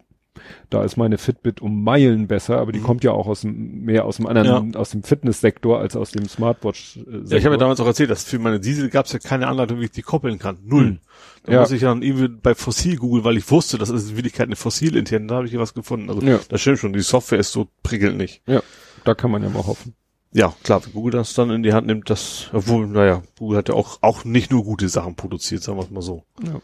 da 0.70 0.84
ist 0.84 0.98
meine 0.98 1.18
Fitbit 1.18 1.62
um 1.62 1.84
Meilen 1.84 2.28
besser, 2.28 2.58
aber 2.60 2.72
die 2.72 2.80
Mhm. 2.80 2.84
kommt 2.84 3.04
ja 3.04 3.12
auch 3.12 3.28
aus 3.28 3.42
dem, 3.42 3.82
mehr 3.86 4.06
aus 4.06 4.18
dem 4.18 4.28
anderen, 4.28 4.76
aus 4.76 4.90
dem 4.90 5.04
Fitnesssektor 5.04 5.80
als 5.80 5.96
aus 5.96 6.12
dem 6.12 6.28
Smartwatch-Sektor. 6.28 7.24
Ja, 7.30 7.38
ich 7.38 7.46
habe 7.46 7.56
ja 7.56 7.60
damals 7.60 7.80
auch 7.80 7.86
erzählt, 7.86 8.10
dass 8.10 8.24
für 8.24 8.40
meine 8.40 8.60
Diesel 8.60 8.90
gab 8.90 9.06
es 9.06 9.14
ja 9.14 9.20
keine 9.20 9.48
Anleitung, 9.48 9.80
wie 9.80 9.86
ich 9.86 9.92
die 9.92 10.02
koppeln 10.02 10.40
kann. 10.40 10.58
Null. 10.66 10.86
Mhm. 10.86 11.00
Da 11.46 11.52
Ja. 11.54 11.60
muss 11.62 11.72
ich 11.72 11.82
dann 11.82 12.02
irgendwie 12.02 12.28
bei 12.30 12.56
Fossil 12.56 12.96
googeln, 12.98 13.24
weil 13.24 13.38
ich 13.38 13.50
wusste, 13.52 13.78
das 13.78 13.90
ist 13.90 14.10
in 14.10 14.16
Wirklichkeit 14.18 14.48
eine 14.48 14.56
Fossil 14.56 14.96
intern. 14.96 15.28
Da 15.28 15.36
habe 15.36 15.46
ich 15.46 15.52
hier 15.52 15.60
was 15.60 15.74
gefunden. 15.74 16.10
Also 16.10 16.22
Ja. 16.22 16.40
das 16.50 16.62
stimmt 16.62 16.80
schon, 16.80 16.94
die 16.94 17.02
Software 17.02 17.40
ist 17.40 17.52
so 17.52 17.68
prickelnd 17.84 18.18
nicht. 18.18 18.42
Ja, 18.48 18.62
da 19.04 19.14
kann 19.14 19.30
man 19.32 19.44
ja 19.44 19.50
mal 19.50 19.66
hoffen. 19.66 19.94
Ja, 20.36 20.52
klar, 20.64 20.84
wenn 20.84 20.94
Google 20.94 21.12
das 21.12 21.36
dann 21.36 21.52
in 21.52 21.62
die 21.62 21.74
Hand 21.74 21.86
nimmt, 21.86 22.10
das, 22.10 22.50
obwohl, 22.54 22.88
naja, 22.88 23.22
Google 23.38 23.60
hat 23.60 23.70
ja 23.70 23.76
auch, 23.76 24.00
auch 24.02 24.26
nicht 24.26 24.50
nur 24.52 24.64
gute 24.64 24.90
Sachen 24.90 25.14
produziert, 25.16 25.62
sagen 25.62 25.78
wir 25.78 25.84
es 25.84 25.92
mal 25.92 26.02
so. 26.02 26.24
Ja. 26.44 26.60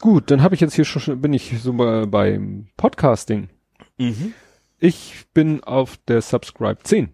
Gut, 0.00 0.30
dann 0.30 0.42
habe 0.42 0.54
ich 0.54 0.62
jetzt 0.62 0.74
hier 0.74 0.86
schon, 0.86 1.20
bin 1.20 1.34
ich 1.34 1.54
so 1.62 1.74
bei, 1.74 2.06
beim 2.06 2.68
Podcasting. 2.76 3.50
Mhm. 3.98 4.32
Ich 4.78 5.26
bin 5.34 5.62
auf 5.62 5.98
der 6.08 6.22
Subscribe 6.22 6.78
10. 6.82 7.10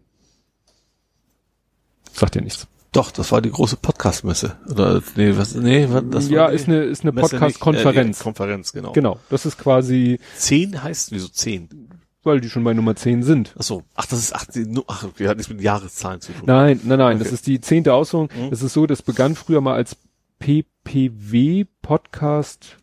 Sagt 2.12 2.36
ja 2.36 2.40
nichts. 2.40 2.68
Doch, 2.92 3.10
das 3.10 3.32
war 3.32 3.42
die 3.42 3.50
große 3.50 3.76
Podcast-Messe. 3.76 4.56
Oder, 4.70 5.02
nee, 5.16 5.36
was, 5.36 5.54
nee, 5.56 5.86
das 6.10 6.30
ja, 6.30 6.42
war, 6.42 6.52
ist 6.52 6.68
eine, 6.68 6.84
ist 6.84 7.02
eine 7.02 7.12
Podcast-Konferenz. 7.12 8.20
Äh, 8.20 8.22
Konferenz, 8.22 8.72
genau. 8.72 8.92
genau, 8.92 9.18
das 9.28 9.44
ist 9.44 9.58
quasi, 9.58 10.18
Zehn 10.36 10.82
heißt, 10.82 11.10
wieso 11.10 11.28
zehn? 11.28 11.68
weil 12.22 12.40
die 12.40 12.50
schon 12.50 12.64
bei 12.64 12.74
Nummer 12.74 12.96
10 12.96 13.22
sind. 13.22 13.54
Ach 13.56 13.62
so, 13.62 13.84
ach, 13.94 14.06
das 14.06 14.18
ist, 14.18 14.34
ach, 14.34 14.46
die, 14.46 14.66
ach, 14.88 15.06
die 15.16 15.28
hat 15.28 15.36
nichts 15.36 15.50
mit 15.50 15.62
Jahreszahlen 15.62 16.20
zu 16.20 16.32
tun. 16.32 16.42
Nein, 16.44 16.80
nein, 16.82 16.98
nein, 16.98 17.18
das 17.18 17.28
Okay. 17.28 17.34
ist 17.34 17.46
die 17.46 17.60
zehnte 17.60 17.94
Ausführung. 17.94 18.28
Mhm. 18.36 18.50
Das 18.50 18.62
ist 18.62 18.72
so, 18.72 18.86
das 18.86 19.00
begann 19.00 19.36
früher 19.36 19.60
mal 19.60 19.74
als 19.74 19.96
PPW 20.38 21.64
Podcast 21.82 22.76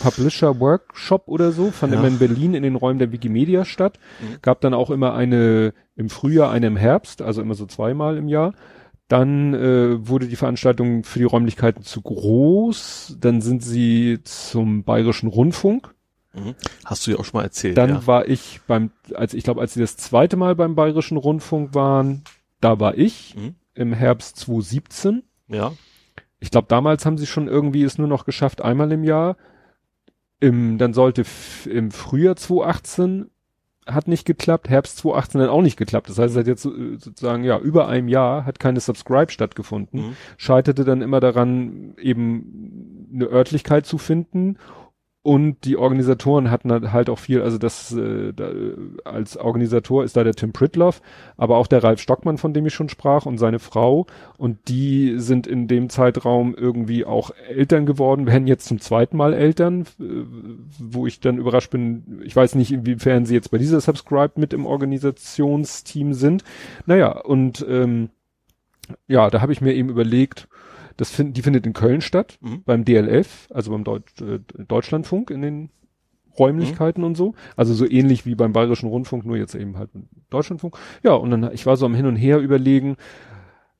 Publisher 0.00 0.60
Workshop 0.60 1.22
oder 1.26 1.52
so, 1.52 1.70
fand 1.70 1.92
Ja. 1.94 1.98
immer 1.98 2.08
in 2.08 2.18
Berlin 2.18 2.54
in 2.54 2.62
den 2.62 2.76
Räumen 2.76 2.98
der 2.98 3.12
Wikimedia 3.12 3.64
statt. 3.64 3.98
Mhm. 4.20 4.36
Gab 4.42 4.60
dann 4.60 4.74
auch 4.74 4.90
immer 4.90 5.14
eine 5.14 5.72
im 5.96 6.10
Frühjahr, 6.10 6.50
eine 6.50 6.66
im 6.66 6.76
Herbst, 6.76 7.22
also 7.22 7.40
immer 7.40 7.54
so 7.54 7.64
zweimal 7.66 8.18
im 8.18 8.28
Jahr. 8.28 8.52
Dann 9.08 9.54
äh, 9.54 10.06
wurde 10.06 10.26
die 10.26 10.36
Veranstaltung 10.36 11.02
für 11.04 11.18
die 11.20 11.24
Räumlichkeiten 11.24 11.82
zu 11.82 12.02
groß. 12.02 13.16
Dann 13.20 13.40
sind 13.40 13.62
sie 13.62 14.18
zum 14.24 14.84
Bayerischen 14.84 15.28
Rundfunk. 15.28 15.94
Mhm. 16.34 16.54
Hast 16.84 17.06
du 17.06 17.12
ja 17.12 17.16
auch 17.18 17.24
schon 17.24 17.38
mal 17.38 17.44
erzählt, 17.44 17.78
Dann 17.78 17.88
ja. 17.90 18.06
war 18.06 18.28
ich 18.28 18.60
beim, 18.66 18.90
als 19.14 19.32
ich 19.32 19.44
glaube, 19.44 19.62
als 19.62 19.72
sie 19.74 19.80
das 19.80 19.96
zweite 19.96 20.36
Mal 20.36 20.54
beim 20.56 20.74
Bayerischen 20.74 21.16
Rundfunk 21.16 21.74
waren, 21.74 22.22
da 22.60 22.78
war 22.80 22.98
ich 22.98 23.34
Mhm. 23.34 23.54
im 23.74 23.92
Herbst 23.94 24.36
2017. 24.36 25.22
Ja. 25.48 25.72
Ich 26.38 26.50
glaube, 26.50 26.68
damals 26.68 27.06
haben 27.06 27.18
sie 27.18 27.26
schon 27.26 27.48
irgendwie 27.48 27.82
es 27.82 27.98
nur 27.98 28.08
noch 28.08 28.24
geschafft, 28.24 28.62
einmal 28.62 28.92
im 28.92 29.04
Jahr. 29.04 29.36
Im, 30.38 30.76
dann 30.76 30.92
sollte 30.92 31.24
im 31.66 31.90
Frühjahr 31.90 32.36
2018 32.36 33.30
hat 33.86 34.08
nicht 34.08 34.24
geklappt, 34.26 34.68
Herbst 34.68 34.98
2018 34.98 35.40
dann 35.40 35.50
auch 35.50 35.62
nicht 35.62 35.76
geklappt. 35.76 36.08
Das 36.08 36.18
heißt, 36.18 36.34
seit 36.34 36.46
jetzt 36.46 36.66
äh, 36.66 36.96
sozusagen, 36.98 37.44
ja, 37.44 37.58
über 37.58 37.88
einem 37.88 38.08
Jahr 38.08 38.44
hat 38.44 38.58
keine 38.58 38.80
Subscribe 38.80 39.30
stattgefunden. 39.30 40.08
Mhm. 40.08 40.16
Scheiterte 40.36 40.84
dann 40.84 41.02
immer 41.02 41.20
daran, 41.20 41.94
eben 41.98 43.08
eine 43.14 43.26
Örtlichkeit 43.26 43.86
zu 43.86 43.98
finden. 43.98 44.58
Und 45.26 45.64
die 45.64 45.76
Organisatoren 45.76 46.52
hatten 46.52 46.70
halt- 46.70 46.92
halt 46.92 47.10
auch 47.10 47.18
viel, 47.18 47.42
also 47.42 47.58
das 47.58 47.90
äh, 47.90 48.32
da, 48.32 48.48
als 49.04 49.36
Organisator 49.36 50.04
ist 50.04 50.16
da 50.16 50.22
der 50.22 50.36
Tim 50.36 50.52
Pritloff, 50.52 51.02
aber 51.36 51.56
auch 51.56 51.66
der 51.66 51.82
Ralf 51.82 52.00
Stockmann, 52.00 52.38
von 52.38 52.54
dem 52.54 52.64
ich 52.64 52.74
schon 52.74 52.88
sprach, 52.88 53.26
und 53.26 53.36
seine 53.38 53.58
Frau. 53.58 54.06
Und 54.38 54.68
die 54.68 55.18
sind 55.18 55.48
in 55.48 55.66
dem 55.66 55.88
Zeitraum 55.88 56.54
irgendwie 56.54 57.04
auch 57.04 57.32
Eltern 57.48 57.86
geworden, 57.86 58.28
werden 58.28 58.46
jetzt 58.46 58.66
zum 58.66 58.80
zweiten 58.80 59.16
Mal 59.16 59.34
Eltern, 59.34 59.80
äh, 59.98 60.04
wo 60.78 61.08
ich 61.08 61.18
dann 61.18 61.38
überrascht 61.38 61.72
bin. 61.72 62.20
Ich 62.22 62.36
weiß 62.36 62.54
nicht, 62.54 62.70
inwiefern 62.70 63.26
sie 63.26 63.34
jetzt 63.34 63.50
bei 63.50 63.58
dieser 63.58 63.80
Subscribe 63.80 64.34
mit 64.36 64.52
im 64.52 64.64
Organisationsteam 64.64 66.14
sind. 66.14 66.44
Naja, 66.86 67.10
und 67.18 67.66
ähm, 67.68 68.10
ja, 69.08 69.28
da 69.28 69.40
habe 69.40 69.52
ich 69.52 69.60
mir 69.60 69.74
eben 69.74 69.88
überlegt, 69.88 70.46
das 70.96 71.10
find, 71.10 71.36
die 71.36 71.42
findet 71.42 71.66
in 71.66 71.72
Köln 71.72 72.00
statt, 72.00 72.38
Mhm. 72.40 72.62
beim 72.64 72.84
DLF, 72.84 73.48
also 73.52 73.70
beim 73.70 73.84
Deutsch, 73.84 74.20
äh, 74.22 74.40
Deutschlandfunk 74.66 75.30
in 75.30 75.42
den 75.42 75.70
Räumlichkeiten 76.38 77.02
und 77.04 77.16
so. 77.16 77.34
Also 77.56 77.72
so 77.74 77.88
ähnlich 77.88 78.26
wie 78.26 78.34
beim 78.34 78.52
Bayerischen 78.52 78.88
Rundfunk, 78.88 79.24
nur 79.24 79.36
jetzt 79.36 79.54
eben 79.54 79.78
halt 79.78 79.90
Deutschlandfunk. 80.30 80.76
Ja, 81.02 81.12
und 81.14 81.30
dann, 81.30 81.50
ich 81.52 81.64
war 81.66 81.76
so 81.76 81.86
am 81.86 81.94
Hin 81.94 82.06
und 82.06 82.16
Her 82.16 82.38
überlegen, 82.40 82.96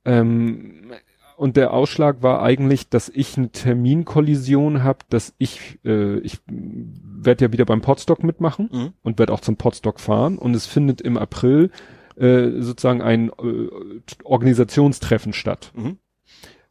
ähm, 0.05 0.93
und 1.37 1.57
der 1.59 1.75
Ausschlag 1.75 2.23
war 2.23 2.43
eigentlich, 2.43 2.89
dass 2.89 3.11
ich 3.11 3.37
eine 3.37 3.51
Terminkollision 3.51 4.83
habe, 4.83 5.01
dass 5.11 5.35
ich, 5.37 5.79
äh, 5.85 6.19
ich 6.21 6.39
werde 6.47 7.45
ja 7.47 7.53
wieder 7.53 7.67
beim 7.67 7.83
Podstock 7.83 8.25
mitmachen 8.25 8.71
Mhm. 8.73 8.93
und 9.03 9.19
werde 9.19 9.35
auch 9.35 9.41
zum 9.41 9.57
Podstock 9.57 10.01
fahren. 10.01 10.39
Und 10.39 10.55
es 10.57 10.65
findet 10.67 11.01
im 11.03 11.19
April 11.19 11.71
äh, 12.19 12.63
sozusagen 12.63 13.03
ein 13.03 13.29
äh, 13.29 13.69
Organisationstreffen 14.25 15.35
statt, 15.35 15.73
Mhm. 15.77 15.99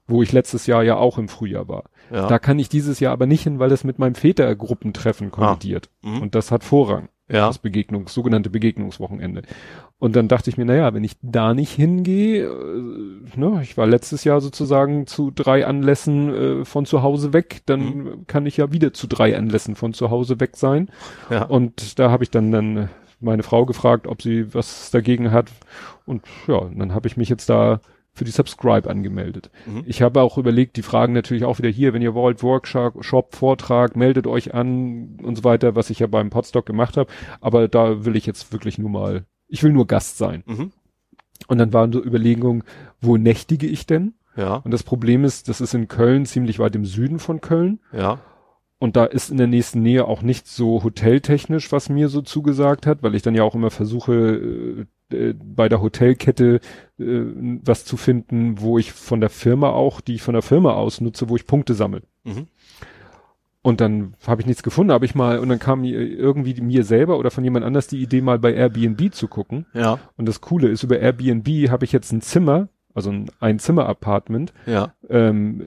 Wo 0.07 0.21
ich 0.23 0.31
letztes 0.31 0.67
Jahr 0.67 0.83
ja 0.83 0.97
auch 0.97 1.17
im 1.17 1.27
Frühjahr 1.29 1.67
war. 1.67 1.85
Ja. 2.11 2.27
Da 2.27 2.39
kann 2.39 2.59
ich 2.59 2.69
dieses 2.69 2.99
Jahr 2.99 3.13
aber 3.13 3.25
nicht 3.25 3.43
hin, 3.43 3.57
weil 3.59 3.69
das 3.69 3.83
mit 3.83 3.97
meinem 3.99 4.15
Vätergruppentreffen 4.15 5.31
kollidiert. 5.31 5.89
Mhm. 6.03 6.21
Und 6.21 6.35
das 6.35 6.51
hat 6.51 6.63
Vorrang, 6.63 7.09
ja. 7.27 7.47
das 7.47 7.57
Begegnungs, 7.59 8.13
sogenannte 8.13 8.49
Begegnungswochenende. 8.49 9.41
Und 9.97 10.15
dann 10.15 10.27
dachte 10.27 10.49
ich 10.49 10.57
mir, 10.57 10.65
naja, 10.65 10.93
wenn 10.93 11.03
ich 11.03 11.15
da 11.21 11.53
nicht 11.53 11.71
hingehe, 11.71 12.45
äh, 12.45 13.39
ne, 13.39 13.59
ich 13.63 13.77
war 13.77 13.87
letztes 13.87 14.23
Jahr 14.23 14.41
sozusagen 14.41 15.07
zu 15.07 15.31
drei 15.31 15.65
Anlässen 15.65 16.61
äh, 16.61 16.65
von 16.65 16.85
zu 16.85 17.01
Hause 17.01 17.33
weg, 17.33 17.61
dann 17.65 17.79
Mhm. 17.79 18.27
kann 18.27 18.45
ich 18.45 18.57
ja 18.57 18.71
wieder 18.71 18.93
zu 18.93 19.07
drei 19.07 19.35
Anlässen 19.37 19.75
von 19.75 19.93
zu 19.93 20.09
Hause 20.11 20.39
weg 20.39 20.57
sein. 20.57 20.89
ja. 21.31 21.45
Und 21.45 21.97
da 21.97 22.11
habe 22.11 22.23
ich 22.23 22.29
dann, 22.29 22.51
dann 22.51 22.89
meine 23.21 23.43
Frau 23.43 23.65
gefragt, 23.65 24.05
ob 24.05 24.21
sie 24.21 24.53
was 24.53 24.91
dagegen 24.91 25.31
hat. 25.31 25.49
Und 26.05 26.23
ja, 26.47 26.61
dann 26.75 26.93
habe 26.93 27.07
ich 27.07 27.17
mich 27.17 27.29
jetzt 27.29 27.49
da 27.49 27.79
für 28.15 28.23
die 28.23 28.31
Subscribe 28.31 28.89
angemeldet. 28.89 29.51
Mhm. 29.65 29.83
Ich 29.85 30.01
habe 30.01 30.21
auch 30.21 30.37
überlegt, 30.37 30.77
die 30.77 30.81
fragen 30.81 31.13
natürlich 31.13 31.43
auch 31.43 31.59
wieder 31.59 31.69
hier, 31.69 31.93
wenn 31.93 32.01
ihr 32.01 32.13
wollt, 32.15 32.41
Workshop, 32.41 33.03
Shop, 33.03 33.35
Vortrag, 33.35 33.95
meldet 33.95 34.25
euch 34.25 34.53
an 34.53 35.19
und 35.21 35.35
so 35.35 35.43
weiter, 35.43 35.75
was 35.75 35.89
ich 35.89 35.99
ja 35.99 36.07
beim 36.07 36.29
Podstock 36.29 36.65
gemacht 36.65 36.95
habe. 36.97 37.11
Aber 37.41 37.67
da 37.67 38.05
will 38.05 38.15
ich 38.15 38.25
jetzt 38.25 38.51
wirklich 38.53 38.77
nur 38.77 38.89
mal, 38.89 39.25
ich 39.47 39.61
will 39.63 39.73
nur 39.73 39.85
Gast 39.85 40.17
sein. 40.17 40.43
Mhm. 40.47 40.71
Und 41.47 41.57
dann 41.57 41.73
waren 41.73 41.91
so 41.91 42.01
Überlegungen, 42.03 42.63
wo 43.01 43.17
nächtige 43.17 43.67
ich 43.67 43.85
denn? 43.85 44.13
Ja, 44.37 44.55
Und 44.57 44.71
das 44.71 44.83
Problem 44.83 45.23
ist, 45.23 45.47
das 45.49 45.61
ist 45.61 45.73
in 45.73 45.87
Köln 45.87 46.25
ziemlich 46.25 46.59
weit 46.59 46.75
im 46.75 46.85
Süden 46.85 47.19
von 47.19 47.41
Köln. 47.41 47.79
ja. 47.91 48.19
Und 48.85 48.95
da 48.95 49.05
ist 49.05 49.31
in 49.31 49.37
der 49.37 49.47
nächsten 49.47 49.81
Nähe 49.81 50.05
auch 50.05 50.21
nicht 50.21 50.47
so 50.47 50.83
hoteltechnisch, 50.83 51.71
was 51.71 51.89
mir 51.89 52.07
so 52.07 52.21
zugesagt 52.21 52.85
hat, 52.85 53.01
weil 53.01 53.15
ich 53.15 53.23
dann 53.23 53.33
ja 53.33 53.41
auch 53.41 53.55
immer 53.55 53.71
versuche, 53.71 54.85
äh, 55.09 55.15
äh, 55.15 55.33
bei 55.33 55.67
der 55.67 55.81
Hotelkette 55.81 56.59
äh, 56.99 57.21
was 57.63 57.83
zu 57.83 57.97
finden, 57.97 58.61
wo 58.61 58.77
ich 58.77 58.93
von 58.93 59.21
der 59.21 59.31
Firma 59.31 59.71
auch, 59.71 60.01
die 60.01 60.13
ich 60.13 60.21
von 60.21 60.33
der 60.35 60.43
Firma 60.43 60.73
aus 60.73 61.01
nutze, 61.01 61.29
wo 61.29 61.35
ich 61.35 61.47
Punkte 61.47 61.73
sammle. 61.73 62.03
Mhm. 62.25 62.45
Und 63.63 63.81
dann 63.81 64.13
habe 64.27 64.41
ich 64.41 64.45
nichts 64.45 64.61
gefunden, 64.61 64.93
habe 64.93 65.05
ich 65.05 65.15
mal, 65.15 65.39
und 65.39 65.49
dann 65.49 65.57
kam 65.57 65.81
mir 65.81 65.99
irgendwie 65.99 66.61
mir 66.61 66.83
selber 66.83 67.17
oder 67.17 67.31
von 67.31 67.43
jemand 67.43 67.65
anders 67.65 67.87
die 67.87 68.03
Idee, 68.03 68.21
mal 68.21 68.37
bei 68.37 68.53
Airbnb 68.53 69.11
zu 69.15 69.27
gucken. 69.27 69.65
Ja, 69.73 69.97
Und 70.15 70.27
das 70.27 70.41
Coole 70.41 70.67
ist, 70.67 70.83
über 70.83 70.99
Airbnb 70.99 71.71
habe 71.71 71.85
ich 71.85 71.91
jetzt 71.91 72.11
ein 72.11 72.21
Zimmer, 72.21 72.69
also 72.93 73.09
ein 73.09 73.31
Ein-Zimmer-Apartment, 73.39 74.53
ja. 74.67 74.93
ähm, 75.09 75.63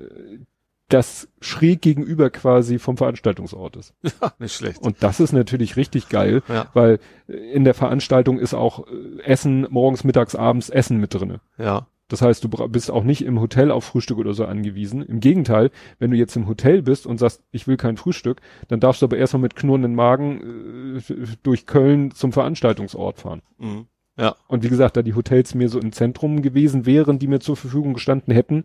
das 0.89 1.29
schräg 1.41 1.83
gegenüber 1.83 2.31
quasi 2.31 2.79
vom 2.79 2.97
Veranstaltungsort 2.97 3.77
ist. 3.77 3.95
Nicht 4.39 4.55
schlecht. 4.55 4.81
Und 4.83 5.03
das 5.03 5.21
ist 5.21 5.33
natürlich 5.33 5.77
richtig 5.77 6.09
geil, 6.09 6.43
Ja. 6.49 6.69
weil 6.75 6.99
äh, 7.29 7.33
in 7.53 7.65
der 7.65 7.75
Veranstaltung 7.75 8.39
ist 8.39 8.55
auch 8.55 8.87
äh, 8.89 9.23
Essen, 9.23 9.67
morgens, 9.71 10.05
mittags, 10.05 10.35
abends 10.35 10.71
Essen 10.71 10.97
mit 10.99 11.13
drinne. 11.15 11.41
Ja, 11.59 11.87
Das 12.09 12.23
heißt, 12.23 12.43
du 12.43 12.49
bist 12.49 12.91
auch 12.91 13.05
nicht 13.05 13.23
im 13.23 13.39
Hotel 13.39 13.71
auf 13.71 13.85
Frühstück 13.85 14.17
oder 14.17 14.33
so 14.33 14.47
angewiesen. 14.47 15.03
Im 15.03 15.21
Gegenteil, 15.21 15.71
wenn 15.99 16.11
du 16.11 16.17
jetzt 16.17 16.37
im 16.37 16.49
Hotel 16.49 16.81
bist 16.81 17.07
und 17.07 17.19
sagst, 17.19 17.43
ich 17.51 17.67
will 17.67 17.77
kein 17.77 17.99
Frühstück, 17.99 18.41
dann 18.69 18.81
darfst 18.81 19.03
du 19.03 19.07
aber 19.07 19.19
erstmal 19.19 19.43
mit 19.43 19.57
knurrenden 19.57 19.95
Magen 19.95 20.97
äh, 20.97 21.27
durch 21.43 21.67
Köln 21.67 22.13
zum 22.13 22.33
Veranstaltungsort 22.33 23.19
fahren. 23.21 23.43
mhm. 23.59 23.87
ja, 24.19 24.37
Und 24.47 24.63
wie 24.65 24.71
gesagt, 24.71 24.97
da 24.97 25.03
die 25.03 25.15
Hotels 25.15 25.55
mir 25.55 25.69
so 25.69 25.79
im 25.79 25.93
Zentrum 25.93 26.41
gewesen 26.41 26.87
wären, 26.87 27.19
die 27.19 27.27
mir 27.27 27.41
zur 27.41 27.57
Verfügung 27.57 27.93
gestanden 27.93 28.33
hätten, 28.33 28.65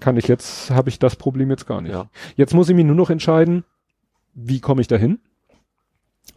kann 0.00 0.16
ich 0.16 0.26
jetzt, 0.28 0.70
habe 0.70 0.88
ich 0.88 0.98
das 0.98 1.16
Problem 1.16 1.50
jetzt 1.50 1.66
gar 1.66 1.80
nicht. 1.80 1.92
ja. 1.92 2.10
Jetzt 2.36 2.54
muss 2.54 2.68
ich 2.68 2.74
mir 2.74 2.84
nur 2.84 2.96
noch 2.96 3.10
entscheiden, 3.10 3.64
wie 4.34 4.60
komme 4.60 4.80
ich 4.80 4.88
dahin? 4.88 5.20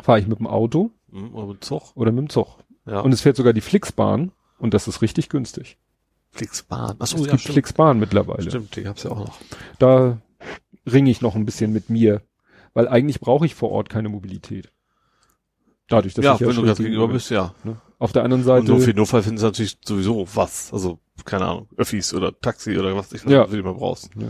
Fahre 0.02 0.20
ich 0.20 0.28
mit 0.28 0.40
dem 0.40 0.48
Auto 0.48 0.92
Mhm. 1.14 1.36
Oder 1.36 1.48
mit 1.48 1.64
Zug. 1.64 1.96
oder 1.96 2.12
mit 2.12 2.24
dem 2.24 2.30
Zug? 2.30 2.58
Ja. 2.86 3.02
Und 3.02 3.14
es 3.14 3.22
fährt 3.22 3.38
sogar 3.38 3.54
die 3.54 3.62
Flixbahn 3.62 4.32
und 4.58 4.74
das 4.74 4.88
ist 4.88 5.02
richtig 5.02 5.30
günstig. 5.30 5.78
Flixbahn. 6.32 6.96
Achso, 7.00 7.18
es 7.18 7.26
ja, 7.26 7.32
gibt 7.32 7.42
stimmt. 7.42 7.54
Flixbahn 7.54 8.00
mittlerweile. 8.00 8.50
Stimmt, 8.50 8.76
die 8.76 8.88
hab's 8.88 9.04
ja 9.04 9.12
auch 9.12 9.20
noch. 9.20 9.38
Da 9.78 10.18
ringe 10.92 11.12
ich 11.12 11.22
noch 11.22 11.36
ein 11.36 11.46
bisschen 11.46 11.72
mit 11.72 11.92
mir, 11.92 12.22
weil 12.74 12.88
eigentlich 12.88 13.20
brauche 13.20 13.46
ich 13.46 13.54
vor 13.54 13.72
Ort 13.72 13.90
keine 13.90 14.10
Mobilität. 14.10 14.72
Dadurch, 15.88 16.16
dass 16.16 16.26
ja, 16.26 16.34
ich 16.34 16.40
ja 16.40 16.48
wenn 16.48 16.56
du 16.56 16.66
das 16.66 16.80
gegenüber 16.80 17.08
bist, 17.08 17.30
ja. 17.30 17.54
Ne? 17.64 17.80
Auf 18.00 18.12
der 18.12 18.24
anderen 18.24 18.42
Und 18.42 18.48
Seite. 18.48 18.68
so 18.68 18.80
für 18.80 18.94
Notfall 18.94 19.24
finden 19.24 19.38
sie 19.38 19.46
natürlich 19.46 19.78
sowieso 19.86 20.28
was. 20.34 20.74
Also, 20.74 21.00
keine 21.26 21.46
Ahnung, 21.46 21.68
Öffis 21.78 22.14
oder 22.14 22.38
Taxi 22.40 22.78
oder 22.78 22.96
was 22.96 23.14
ich 23.14 23.24
Ja. 23.24 23.44
immer 23.46 23.74
brauchst. 23.74 24.10
Ja. 24.16 24.28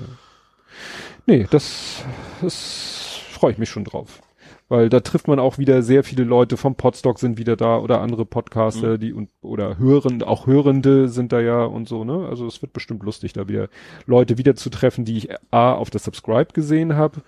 Nee, 1.26 1.48
das, 1.50 2.04
das 2.42 3.20
freue 3.32 3.52
ich 3.54 3.58
mich 3.58 3.70
schon 3.70 3.86
drauf. 3.86 4.22
Weil 4.70 4.90
da 4.90 5.02
trifft 5.02 5.28
man 5.28 5.40
auch 5.40 5.58
wieder 5.58 5.84
sehr 5.84 6.04
viele 6.04 6.24
Leute 6.24 6.58
vom 6.58 6.76
Podstock 6.76 7.20
sind 7.20 7.38
wieder 7.38 7.56
da 7.56 7.78
oder 7.78 8.02
andere 8.02 8.26
Podcaster, 8.26 8.98
die 8.98 9.14
und 9.14 9.30
oder 9.42 9.78
Hörende, 9.78 10.26
auch 10.28 10.48
Hörende 10.48 11.10
sind 11.10 11.32
da 11.32 11.42
ja 11.42 11.64
und 11.66 11.88
so, 11.88 12.04
ne? 12.04 12.28
Also 12.28 12.48
es 12.48 12.62
wird 12.62 12.74
bestimmt 12.74 13.04
lustig, 13.04 13.34
da 13.34 13.48
wieder 13.48 13.68
Leute 14.06 14.38
wieder 14.38 14.56
zu 14.56 14.70
treffen, 14.70 15.06
die 15.06 15.18
ich 15.18 15.30
A 15.52 15.74
auf 15.74 15.90
der 15.90 16.00
Subscribe 16.00 16.54
gesehen 16.54 16.96
habe, 16.96 17.22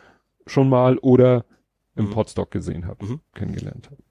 schon 0.48 0.70
mal 0.70 0.98
oder 1.00 1.46
im 1.96 2.06
Mhm. 2.06 2.12
Podstock 2.12 2.52
gesehen 2.52 2.88
habe, 2.88 3.06
Mhm. 3.06 3.20
kennengelernt 3.34 3.88
habe. 3.92 4.02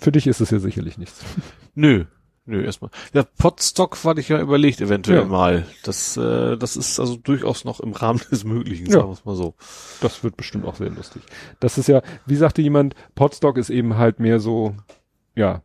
Für 0.00 0.12
dich 0.12 0.26
ist 0.26 0.40
es 0.40 0.50
ja 0.50 0.58
sicherlich 0.58 0.98
nichts. 0.98 1.20
Nö. 1.74 2.04
Nö, 2.50 2.64
erstmal. 2.64 2.90
Ja, 3.12 3.24
Podstock 3.36 4.02
war 4.06 4.16
ich 4.16 4.30
ja 4.30 4.40
überlegt, 4.40 4.80
eventuell 4.80 5.18
Ja. 5.18 5.24
mal. 5.26 5.66
Das, 5.84 6.16
äh, 6.16 6.56
das 6.56 6.76
ist 6.76 6.98
also 6.98 7.16
durchaus 7.16 7.66
noch 7.66 7.78
im 7.80 7.92
Rahmen 7.92 8.20
des 8.30 8.44
Möglichen, 8.44 8.86
Ja. 8.86 8.92
sagen 8.92 9.08
wir 9.08 9.12
es 9.12 9.24
mal 9.26 9.36
so. 9.36 9.54
Das 10.00 10.24
wird 10.24 10.36
bestimmt 10.38 10.64
auch 10.64 10.76
sehr 10.76 10.88
lustig. 10.88 11.22
Das 11.60 11.76
ist 11.76 11.88
ja, 11.88 12.00
wie 12.24 12.36
sagte 12.36 12.62
jemand, 12.62 12.94
Podstock 13.14 13.58
ist 13.58 13.68
eben 13.68 13.98
halt 13.98 14.18
mehr 14.18 14.40
so, 14.40 14.74
ja, 15.34 15.62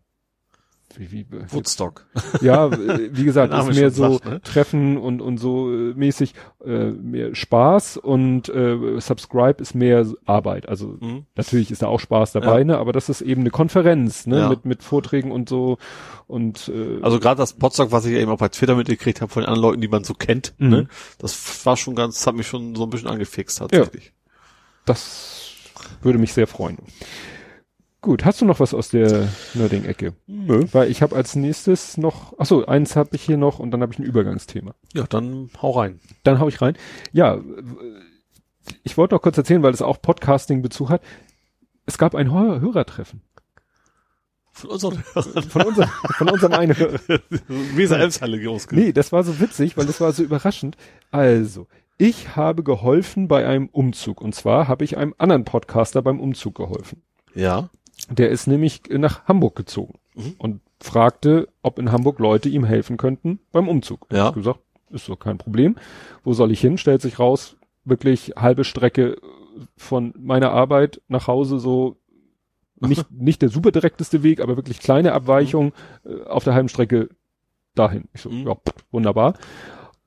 wie, 0.97 1.11
wie, 1.11 1.25
Woodstock. 1.49 2.05
ja, 2.41 2.67
äh, 2.67 3.09
wie 3.11 3.23
gesagt, 3.23 3.53
ist 3.53 3.75
mehr 3.75 3.89
so 3.91 4.13
sagt, 4.13 4.25
ne? 4.25 4.41
Treffen 4.41 4.97
und, 4.97 5.21
und 5.21 5.37
so 5.37 5.71
äh, 5.71 5.93
mäßig, 5.95 6.33
äh, 6.65 6.91
mehr 6.91 7.33
Spaß 7.35 7.97
und 7.97 8.49
äh, 8.49 8.99
Subscribe 8.99 9.61
ist 9.61 9.73
mehr 9.75 10.05
Arbeit. 10.25 10.67
Also 10.69 10.97
Mhm. 10.99 11.25
natürlich 11.35 11.71
ist 11.71 11.81
da 11.81 11.87
auch 11.87 11.99
Spaß 11.99 12.33
dabei, 12.33 12.59
Ja. 12.59 12.63
ne, 12.65 12.77
aber 12.77 12.91
das 12.93 13.09
ist 13.09 13.21
eben 13.21 13.41
eine 13.41 13.49
Konferenz, 13.51 14.25
ne, 14.27 14.39
Ja. 14.39 14.49
mit, 14.49 14.65
mit 14.65 14.83
Vorträgen 14.83 15.31
und 15.31 15.49
so 15.49 15.77
und 16.27 16.69
äh, 16.73 16.99
Also 17.01 17.19
gerade 17.19 17.37
das 17.37 17.53
Podstock, 17.53 17.91
was 17.91 18.05
ich 18.05 18.13
ja 18.13 18.19
eben 18.19 18.31
auch 18.31 18.37
bei 18.37 18.49
Twitter 18.49 18.75
mitgekriegt 18.75 19.21
habe 19.21 19.31
von 19.31 19.43
den 19.43 19.49
anderen 19.49 19.69
Leuten, 19.71 19.81
die 19.81 19.87
man 19.87 20.03
so 20.03 20.13
kennt, 20.13 20.53
Mhm. 20.57 20.69
ne, 20.69 20.87
das 21.19 21.65
war 21.65 21.77
schon 21.77 21.95
ganz, 21.95 22.25
hat 22.27 22.35
mich 22.35 22.47
schon 22.47 22.75
so 22.75 22.83
ein 22.83 22.89
bisschen 22.89 23.09
angefixt 23.09 23.57
tatsächlich. 23.59 24.13
das 24.85 25.51
würde 26.01 26.19
mich 26.19 26.33
sehr 26.33 26.47
freuen. 26.47 26.77
Gut, 28.03 28.25
hast 28.25 28.41
du 28.41 28.45
noch 28.45 28.59
was 28.59 28.73
aus 28.73 28.89
der 28.89 29.29
Nerding-Ecke? 29.53 30.13
Nö. 30.27 30.65
Weil 30.73 30.91
ich 30.91 31.01
habe 31.01 31.15
als 31.15 31.37
nächstes 31.37 31.95
noch, 31.95 32.33
ach 32.37 32.45
so, 32.45 32.65
eins 32.65 32.97
habe 32.97 33.15
ich 33.15 33.21
hier 33.21 33.37
noch 33.37 33.59
und 33.59 33.71
dann 33.71 33.81
habe 33.81 33.93
ich 33.93 33.99
ein 33.99 34.03
Übergangsthema. 34.03 34.75
Ja, 34.93 35.05
dann 35.07 35.49
hau 35.61 35.71
rein. 35.71 36.01
Dann 36.23 36.41
hau 36.41 36.49
ich 36.49 36.61
rein. 36.61 36.75
Ja, 37.13 37.39
ich 38.83 38.97
wollte 38.97 39.15
noch 39.15 39.21
kurz 39.21 39.37
erzählen, 39.37 39.63
weil 39.63 39.73
es 39.73 39.81
auch 39.81 40.01
Podcasting-Bezug 40.01 40.89
hat. 40.89 41.01
Es 41.85 41.97
gab 41.97 42.13
ein 42.13 42.29
Hör 42.29 42.59
Hörertreffen. 42.59 43.21
Von 44.51 44.71
unseren 44.71 45.01
Hörern. 45.13 45.43
Von 45.43 45.61
unserem, 45.61 45.89
von 46.17 46.29
unserem 46.29 46.53
einen 46.53 46.77
Hörer. 46.77 46.99
Weser 47.47 47.99
Elbshalle 47.99 48.49
ausge. 48.49 48.75
Nee, 48.75 48.91
das 48.91 49.13
war 49.13 49.23
so 49.23 49.39
witzig, 49.39 49.77
weil 49.77 49.85
das 49.85 50.01
war 50.01 50.11
so 50.11 50.23
überraschend. 50.23 50.75
Also, 51.09 51.67
ich 51.97 52.35
habe 52.35 52.63
geholfen 52.63 53.29
bei 53.29 53.47
einem 53.47 53.69
Umzug. 53.69 54.19
Und 54.19 54.35
zwar 54.35 54.67
habe 54.67 54.83
ich 54.83 54.97
einem 54.97 55.15
anderen 55.17 55.45
Podcaster 55.45 56.01
beim 56.01 56.19
Umzug 56.19 56.55
geholfen. 56.55 57.01
Ja. 57.33 57.69
Der 58.09 58.29
ist 58.29 58.47
nämlich 58.47 58.81
nach 58.89 59.25
Hamburg 59.25 59.55
gezogen 59.55 59.99
Mhm. 60.15 60.35
und 60.37 60.61
fragte, 60.79 61.47
ob 61.61 61.79
in 61.79 61.91
Hamburg 61.91 62.19
Leute 62.19 62.49
ihm 62.49 62.65
helfen 62.65 62.97
könnten 62.97 63.39
beim 63.51 63.67
Umzug. 63.67 64.05
Ja. 64.11 64.29
Ich 64.29 64.35
gesagt, 64.35 64.59
ist 64.91 65.05
so 65.05 65.15
kein 65.15 65.37
Problem. 65.37 65.75
Wo 66.23 66.33
soll 66.33 66.51
ich 66.51 66.61
hin? 66.61 66.77
Stellt 66.77 67.01
sich 67.01 67.17
raus, 67.19 67.55
wirklich 67.85 68.33
halbe 68.35 68.63
Strecke 68.63 69.17
von 69.77 70.13
meiner 70.17 70.51
Arbeit 70.51 71.01
nach 71.07 71.27
Hause 71.27 71.59
so 71.59 71.97
nicht, 72.79 73.09
nicht 73.11 73.41
der 73.41 73.49
super 73.49 73.71
direkteste 73.71 74.23
Weg, 74.23 74.41
aber 74.41 74.55
wirklich 74.57 74.79
kleine 74.79 75.13
Abweichung 75.13 75.71
äh, 76.05 76.23
auf 76.25 76.43
der 76.43 76.53
halben 76.53 76.69
Strecke 76.69 77.09
dahin. 77.75 78.09
Ich 78.13 78.21
so, 78.21 78.29
Mhm. 78.29 78.45
ja, 78.47 78.55
pff, 78.55 78.85
wunderbar. 78.91 79.35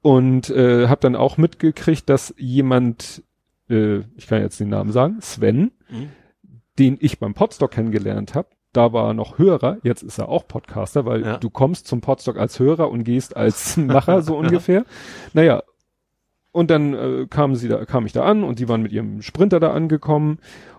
Und 0.02 0.50
äh, 0.50 0.86
habe 0.88 1.00
dann 1.00 1.16
auch 1.16 1.36
mitgekriegt, 1.36 2.08
dass 2.08 2.34
jemand, 2.36 3.22
äh, 3.70 4.00
ich 4.16 4.26
kann 4.28 4.40
jetzt 4.42 4.60
den 4.60 4.68
Namen 4.68 4.92
sagen, 4.92 5.16
Sven, 5.20 5.72
Mhm. 5.88 6.10
Den 6.78 6.96
ich 7.00 7.18
beim 7.18 7.34
Podstock 7.34 7.70
kennengelernt 7.70 8.34
habe, 8.34 8.48
da 8.72 8.92
war 8.92 9.08
er 9.08 9.14
noch 9.14 9.38
Hörer, 9.38 9.78
jetzt 9.82 10.02
ist 10.02 10.18
er 10.18 10.28
auch 10.28 10.46
Podcaster, 10.46 11.06
weil 11.06 11.22
Ja. 11.24 11.36
du 11.38 11.48
kommst 11.48 11.86
zum 11.86 12.00
Podstock 12.02 12.36
als 12.36 12.58
Hörer 12.58 12.90
und 12.90 13.04
gehst 13.04 13.36
als 13.36 13.76
Macher 13.76 14.20
so 14.22 14.36
ungefähr. 14.36 14.84
Naja, 15.32 15.62
und 16.52 16.70
dann 16.70 16.94
äh, 16.94 17.26
kamen 17.28 17.54
sie 17.56 17.68
da, 17.68 17.84
kam 17.84 18.06
ich 18.06 18.12
da 18.12 18.24
an 18.24 18.42
und 18.44 18.58
die 18.58 18.68
waren 18.68 18.82
mit 18.82 18.92
ihrem 18.92 19.22
Sprinter 19.22 19.60
da 19.60 19.72
angekommen 19.72 20.38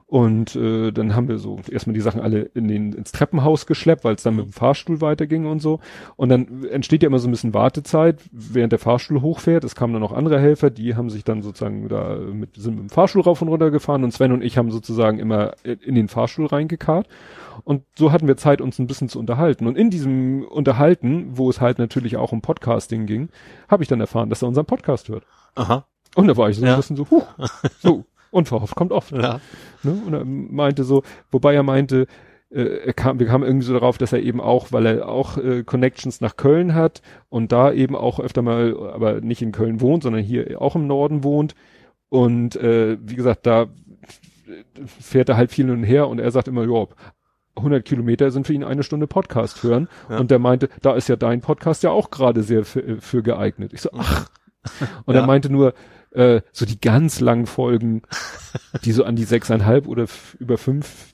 und 0.09 0.55
äh, 0.55 0.91
dann 0.91 1.15
haben 1.15 1.27
wir 1.27 1.37
so 1.37 1.59
erstmal 1.69 1.93
die 1.93 1.99
Sachen 1.99 2.21
alle 2.21 2.43
in 2.53 2.69
den, 2.69 2.93
ins 2.93 3.11
Treppenhaus 3.11 3.65
geschleppt, 3.65 4.05
weil 4.05 4.15
es 4.15 4.23
dann 4.23 4.37
mit 4.37 4.45
dem 4.45 4.53
Fahrstuhl 4.53 5.01
weiterging 5.01 5.45
und 5.45 5.61
so. 5.61 5.81
Und 6.15 6.29
dann 6.29 6.63
entsteht 6.63 7.03
ja 7.03 7.07
immer 7.07 7.19
so 7.19 7.27
ein 7.27 7.31
bisschen 7.31 7.53
Wartezeit, 7.53 8.21
während 8.31 8.71
der 8.71 8.79
Fahrstuhl 8.79 9.21
hochfährt. 9.21 9.65
Es 9.65 9.75
kamen 9.75 9.91
dann 9.91 10.01
noch 10.01 10.13
andere 10.13 10.39
Helfer, 10.39 10.69
die 10.69 10.95
haben 10.95 11.09
sich 11.09 11.25
dann 11.25 11.41
sozusagen 11.41 11.89
da 11.89 12.15
mit, 12.15 12.55
sind 12.55 12.75
mit 12.75 12.83
dem 12.85 12.89
Fahrstuhl 12.89 13.21
rauf 13.21 13.41
und 13.41 13.49
runter 13.49 13.69
gefahren 13.69 14.05
und 14.05 14.11
Sven 14.13 14.31
und 14.31 14.41
ich 14.43 14.57
haben 14.57 14.71
sozusagen 14.71 15.19
immer 15.19 15.55
in 15.63 15.95
den 15.95 16.07
Fahrstuhl 16.07 16.45
reingekarrt. 16.45 17.07
Und 17.65 17.83
so 17.97 18.13
hatten 18.13 18.27
wir 18.29 18.37
Zeit, 18.37 18.61
uns 18.61 18.79
ein 18.79 18.87
bisschen 18.87 19.09
zu 19.09 19.19
unterhalten. 19.19 19.67
Und 19.67 19.77
in 19.77 19.89
diesem 19.89 20.43
Unterhalten, 20.45 21.37
wo 21.37 21.49
es 21.49 21.59
halt 21.59 21.79
natürlich 21.79 22.15
auch 22.15 22.31
um 22.31 22.41
Podcasting 22.41 23.07
ging, 23.07 23.27
habe 23.67 23.83
ich 23.83 23.89
dann 23.89 23.99
erfahren, 23.99 24.29
dass 24.29 24.41
er 24.41 24.47
unseren 24.47 24.67
Podcast 24.67 25.09
hört. 25.09 25.25
Aha. 25.55 25.85
Und 26.15 26.27
da 26.27 26.37
war 26.37 26.49
ich 26.49 26.55
so 26.55 26.65
Ja. 26.65 26.73
ein 26.73 26.77
bisschen 26.77 26.95
so, 26.95 27.07
huh, 27.11 27.23
so, 27.79 28.05
unverhofft 28.31 28.75
kommt 28.75 28.91
oft. 28.91 29.11
Ja. 29.11 29.39
Ne? 29.83 30.01
Und 30.05 30.13
er 30.13 30.25
meinte 30.25 30.83
so, 30.83 31.03
wobei 31.31 31.53
er 31.53 31.63
meinte, 31.63 32.07
äh, 32.49 32.61
er 32.85 32.93
kam, 32.93 33.19
wir 33.19 33.27
kamen 33.27 33.43
irgendwie 33.43 33.65
so 33.65 33.73
darauf, 33.73 33.97
dass 33.97 34.13
er 34.13 34.21
eben 34.21 34.39
auch, 34.41 34.71
weil 34.71 34.85
er 34.85 35.07
auch 35.09 35.37
äh, 35.37 35.63
Connections 35.63 36.21
nach 36.21 36.37
Köln 36.37 36.73
hat 36.75 37.01
und 37.29 37.51
da 37.51 37.71
eben 37.71 37.95
auch 37.95 38.19
öfter 38.19 38.41
mal, 38.41 38.75
aber 38.93 39.21
nicht 39.21 39.41
in 39.41 39.51
Köln 39.51 39.81
wohnt, 39.81 40.03
sondern 40.03 40.21
hier 40.23 40.61
auch 40.61 40.75
im 40.75 40.87
Norden 40.87 41.23
wohnt. 41.23 41.55
Und 42.09 42.55
äh, 42.55 42.97
wie 43.01 43.15
gesagt, 43.15 43.45
da 43.45 43.67
fährt 44.85 45.29
er 45.29 45.37
halt 45.37 45.51
viel 45.51 45.65
hin 45.65 45.73
und 45.75 45.83
her 45.83 46.07
und 46.07 46.19
er 46.19 46.31
sagt 46.31 46.47
immer, 46.47 46.63
ja, 46.65 46.85
100 47.57 47.83
Kilometer 47.83 48.29
sind 48.31 48.45
für 48.45 48.53
ihn 48.53 48.63
eine 48.63 48.83
Stunde 48.83 49.07
Podcast 49.07 49.63
hören. 49.63 49.89
Ja. 50.09 50.19
Und 50.19 50.29
der 50.31 50.39
meinte, 50.39 50.69
da 50.81 50.93
ist 50.95 51.09
ja 51.09 51.15
dein 51.15 51.41
Podcast 51.41 51.83
ja 51.83 51.89
auch 51.89 52.11
gerade 52.11 52.43
sehr 52.43 52.63
für, 52.65 53.01
für 53.01 53.23
geeignet. 53.23 53.73
Ich 53.73 53.81
so, 53.81 53.89
ach. 53.97 54.29
Und 55.05 55.15
Ja. 55.15 55.21
er 55.21 55.27
meinte 55.27 55.49
nur, 55.51 55.73
äh, 56.17 56.41
so 56.51 56.65
die 56.65 56.79
ganz 56.81 57.19
langen 57.19 57.45
Folgen, 57.45 58.01
die 58.83 58.91
so 58.91 59.03
an 59.03 59.15
die 59.15 59.23
sechseinhalb 59.23 59.87
oder 59.87 60.05
über 60.39 60.57
fünf, 60.57 61.13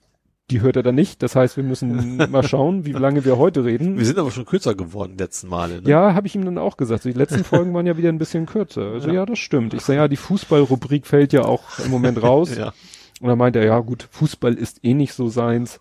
die 0.51 0.61
hört 0.61 0.75
er 0.75 0.83
dann 0.83 0.95
nicht. 0.95 1.23
Das 1.23 1.35
heißt, 1.35 1.55
wir 1.57 1.63
müssen 1.63 2.17
mal 2.17 2.43
schauen, 2.47 2.85
wie 2.85 2.91
lange 2.91 3.23
wir 3.25 3.37
heute 3.37 3.63
reden. 3.63 3.97
Wir 3.97 4.05
sind 4.05 4.19
aber 4.19 4.31
schon 4.31 4.45
kürzer 4.45 4.75
geworden 4.75 5.17
letzten 5.17 5.47
Male. 5.47 5.81
Ne? 5.81 5.89
Ja, 5.89 6.13
habe 6.13 6.27
ich 6.27 6.35
ihm 6.35 6.43
dann 6.45 6.57
auch 6.57 6.77
gesagt. 6.77 7.05
Die 7.05 7.11
letzten 7.13 7.43
Folgen 7.43 7.73
waren 7.73 7.87
ja 7.87 7.97
wieder 7.97 8.09
ein 8.09 8.17
bisschen 8.19 8.45
kürzer. 8.45 8.91
Also 8.91 9.07
ja, 9.07 9.13
Ja. 9.15 9.25
das 9.25 9.39
stimmt. 9.39 9.73
Ich 9.73 9.81
sage, 9.81 9.99
ja, 9.99 10.07
die 10.07 10.17
Fußballrubrik 10.17 11.07
fällt 11.07 11.33
ja 11.33 11.43
auch 11.45 11.63
im 11.83 11.91
Moment 11.91 12.21
raus. 12.23 12.55
Ja. 12.55 12.73
Und 13.21 13.29
dann 13.29 13.37
meinte 13.37 13.59
er, 13.59 13.65
ja 13.65 13.79
gut, 13.79 14.07
Fußball 14.11 14.53
ist 14.53 14.83
eh 14.83 14.93
nicht 14.93 15.13
so 15.13 15.27
seins. 15.29 15.79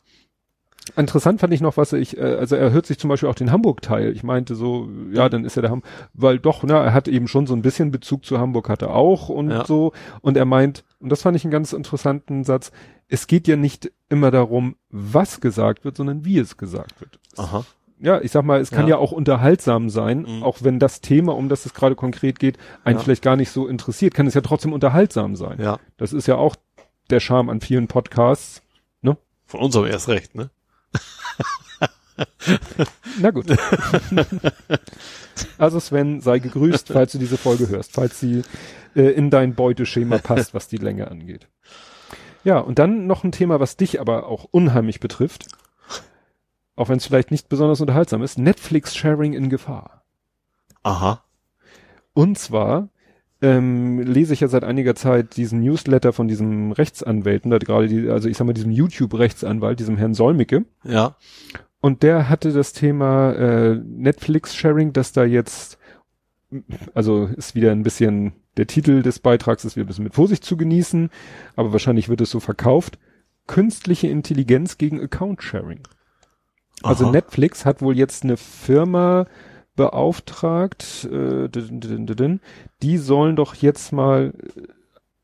Interessant 0.97 1.41
fand 1.41 1.55
ich 1.55 1.61
noch, 1.61 1.77
was 1.77 1.93
ich, 1.93 2.19
äh, 2.19 2.23
also 2.23 2.57
er 2.57 2.73
hört 2.73 2.87
sich 2.87 2.99
zum 2.99 3.09
Beispiel 3.09 3.29
auch 3.29 3.35
den 3.37 3.53
Hamburg-Teil. 3.53 4.13
Ich 4.13 4.23
meinte 4.25 4.55
so, 4.55 4.89
ja, 5.13 5.29
dann 5.29 5.45
ist 5.45 5.57
er 5.57 5.63
der 5.63 5.71
Ham, 5.71 5.83
weil 6.13 6.39
doch, 6.39 6.63
na, 6.65 6.83
er 6.85 6.93
hat 6.93 7.07
eben 7.09 7.29
schon 7.29 7.47
so 7.47 7.55
ein 7.55 7.63
bisschen 7.63 7.91
Bezug 7.93 8.25
zu 8.25 8.39
Hamburg, 8.39 8.69
hat 8.69 8.83
er 8.83 8.95
auch 8.95 9.29
und 9.29 9.51
Ja. 9.51 9.65
so. 9.65 9.93
Und 10.23 10.37
er 10.37 10.45
meint, 10.45 10.85
und 10.99 11.11
das 11.11 11.23
fand 11.23 11.37
ich 11.37 11.45
einen 11.45 11.53
ganz 11.53 11.73
interessanten 11.73 12.43
Satz, 12.45 12.73
es 13.09 13.27
geht 13.27 13.47
ja 13.47 13.57
nicht 13.57 13.93
immer 14.09 14.31
darum, 14.31 14.77
was 14.91 15.41
gesagt 15.41 15.85
wird, 15.85 15.97
sondern 15.97 16.25
wie 16.25 16.39
es 16.39 16.57
gesagt 16.57 17.01
wird. 17.01 17.19
Aha. 17.37 17.65
Ja, 18.01 18.21
ich 18.21 18.33
sag 18.33 18.45
mal, 18.45 18.61
es 18.61 18.73
kann 18.73 18.89
ja, 18.89 18.97
Ja. 18.97 18.99
auch 18.99 19.13
unterhaltsam 19.13 19.89
sein, 19.89 20.23
Mhm. 20.29 20.43
auch 20.43 20.59
wenn 20.63 20.81
das 20.81 21.01
Thema, 21.01 21.37
um 21.37 21.49
das 21.49 21.65
es 21.65 21.75
gerade 21.75 21.95
konkret 21.95 22.41
geht, 22.41 22.59
einen 22.83 22.99
Ja. 22.99 23.05
vielleicht 23.05 23.23
gar 23.23 23.37
nicht 23.37 23.51
so 23.51 23.69
interessiert, 23.69 24.15
kann 24.15 24.27
es 24.27 24.35
ja 24.35 24.41
trotzdem 24.41 24.73
unterhaltsam 24.73 25.37
sein. 25.37 25.61
Ja. 25.61 25.79
Das 25.97 26.13
ist 26.13 26.27
ja 26.27 26.35
auch 26.35 26.57
der 27.11 27.21
Charme 27.21 27.51
an 27.51 27.61
vielen 27.61 27.87
Podcasts. 27.87 28.63
Von 29.45 29.61
unserem 29.61 29.85
erst 29.87 30.09
recht, 30.09 30.35
ne? 30.35 30.49
Na 33.21 33.31
gut. 33.31 33.47
also 35.59 35.81
Sven, 35.81 36.21
sei 36.21 36.39
gegrüßt, 36.39 36.89
falls 36.89 37.13
du 37.13 37.19
diese 37.19 37.37
Folge 37.37 37.69
hörst, 37.69 37.93
falls 37.93 38.21
sie 38.21 38.43
äh, 38.95 39.11
in 39.11 39.31
dein 39.31 39.55
Beuteschema 39.55 40.19
passt, 40.19 40.55
was 40.55 40.69
die 40.69 40.77
Länge 40.77 41.11
angeht. 41.11 41.49
Ja, 42.45 42.59
und 42.59 42.79
dann 42.79 43.07
noch 43.07 43.25
ein 43.25 43.33
Thema, 43.33 43.61
was 43.61 43.77
dich 43.77 44.01
aber 44.01 44.27
auch 44.27 44.45
unheimlich 44.51 45.01
betrifft, 45.01 45.47
auch 46.75 46.89
wenn 46.89 46.97
es 46.97 47.07
vielleicht 47.07 47.31
nicht 47.31 47.49
besonders 47.49 47.81
unterhaltsam 47.81 48.23
ist, 48.23 48.39
Netflix-Sharing 48.39 49.33
in 49.33 49.49
Gefahr. 49.49 50.03
Aha. 50.83 51.23
Und 52.15 52.39
zwar 52.39 52.89
ähm, 53.43 53.99
lese 53.99 54.33
ich 54.33 54.41
ja 54.41 54.49
seit 54.49 54.63
einiger 54.63 54.95
Zeit 54.95 55.37
diesen 55.37 55.61
Newsletter 55.61 56.13
von 56.13 56.29
diesem 56.29 56.71
Rechtsanwälten, 56.73 57.51
da 57.51 57.59
gerade 57.59 57.89
die, 57.89 58.09
also 58.09 58.29
ich 58.29 58.37
sag 58.37 58.47
mal 58.47 58.53
diesem 58.53 58.71
YouTube-Rechtsanwalt, 58.71 59.81
diesem 59.81 59.97
Herrn 59.97 60.15
Solmicke. 60.15 60.65
Ja. 60.85 61.17
Und 61.81 62.05
der 62.05 62.29
hatte 62.29 62.53
das 62.53 62.73
Thema 62.73 63.33
äh, 63.33 63.75
Netflix-Sharing, 63.75 64.93
dass 64.93 65.13
da 65.13 65.25
jetzt, 65.25 65.79
also 66.95 67.27
ist 67.37 67.57
wieder 67.57 67.73
ein 67.73 67.83
bisschen, 67.83 68.35
der 68.57 68.69
Titel 68.69 69.03
des 69.03 69.19
Beitrags 69.19 69.65
ist 69.65 69.75
wieder 69.75 69.85
ein 69.85 69.89
bisschen 69.89 70.05
mit 70.05 70.15
Vorsicht 70.15 70.45
zu 70.45 70.57
genießen, 70.57 71.11
aber 71.57 71.73
wahrscheinlich 71.73 72.09
wird 72.09 72.21
es 72.21 72.31
so 72.31 72.39
verkauft. 72.39 72.99
Künstliche 73.49 74.07
Intelligenz 74.07 74.79
gegen 74.79 75.01
Account-Sharing. 75.01 75.81
Also. 76.85 77.11
Netflix 77.11 77.65
hat 77.65 77.83
wohl 77.83 77.97
jetzt 77.97 78.23
eine 78.23 78.37
Firma 78.37 79.27
beauftragt, 79.77 81.09
äh, 81.11 81.49
die 82.83 82.99
sollen 82.99 83.37
doch 83.37 83.55
jetzt 83.55 83.93
mal, 83.93 84.33
äh, 84.57 84.63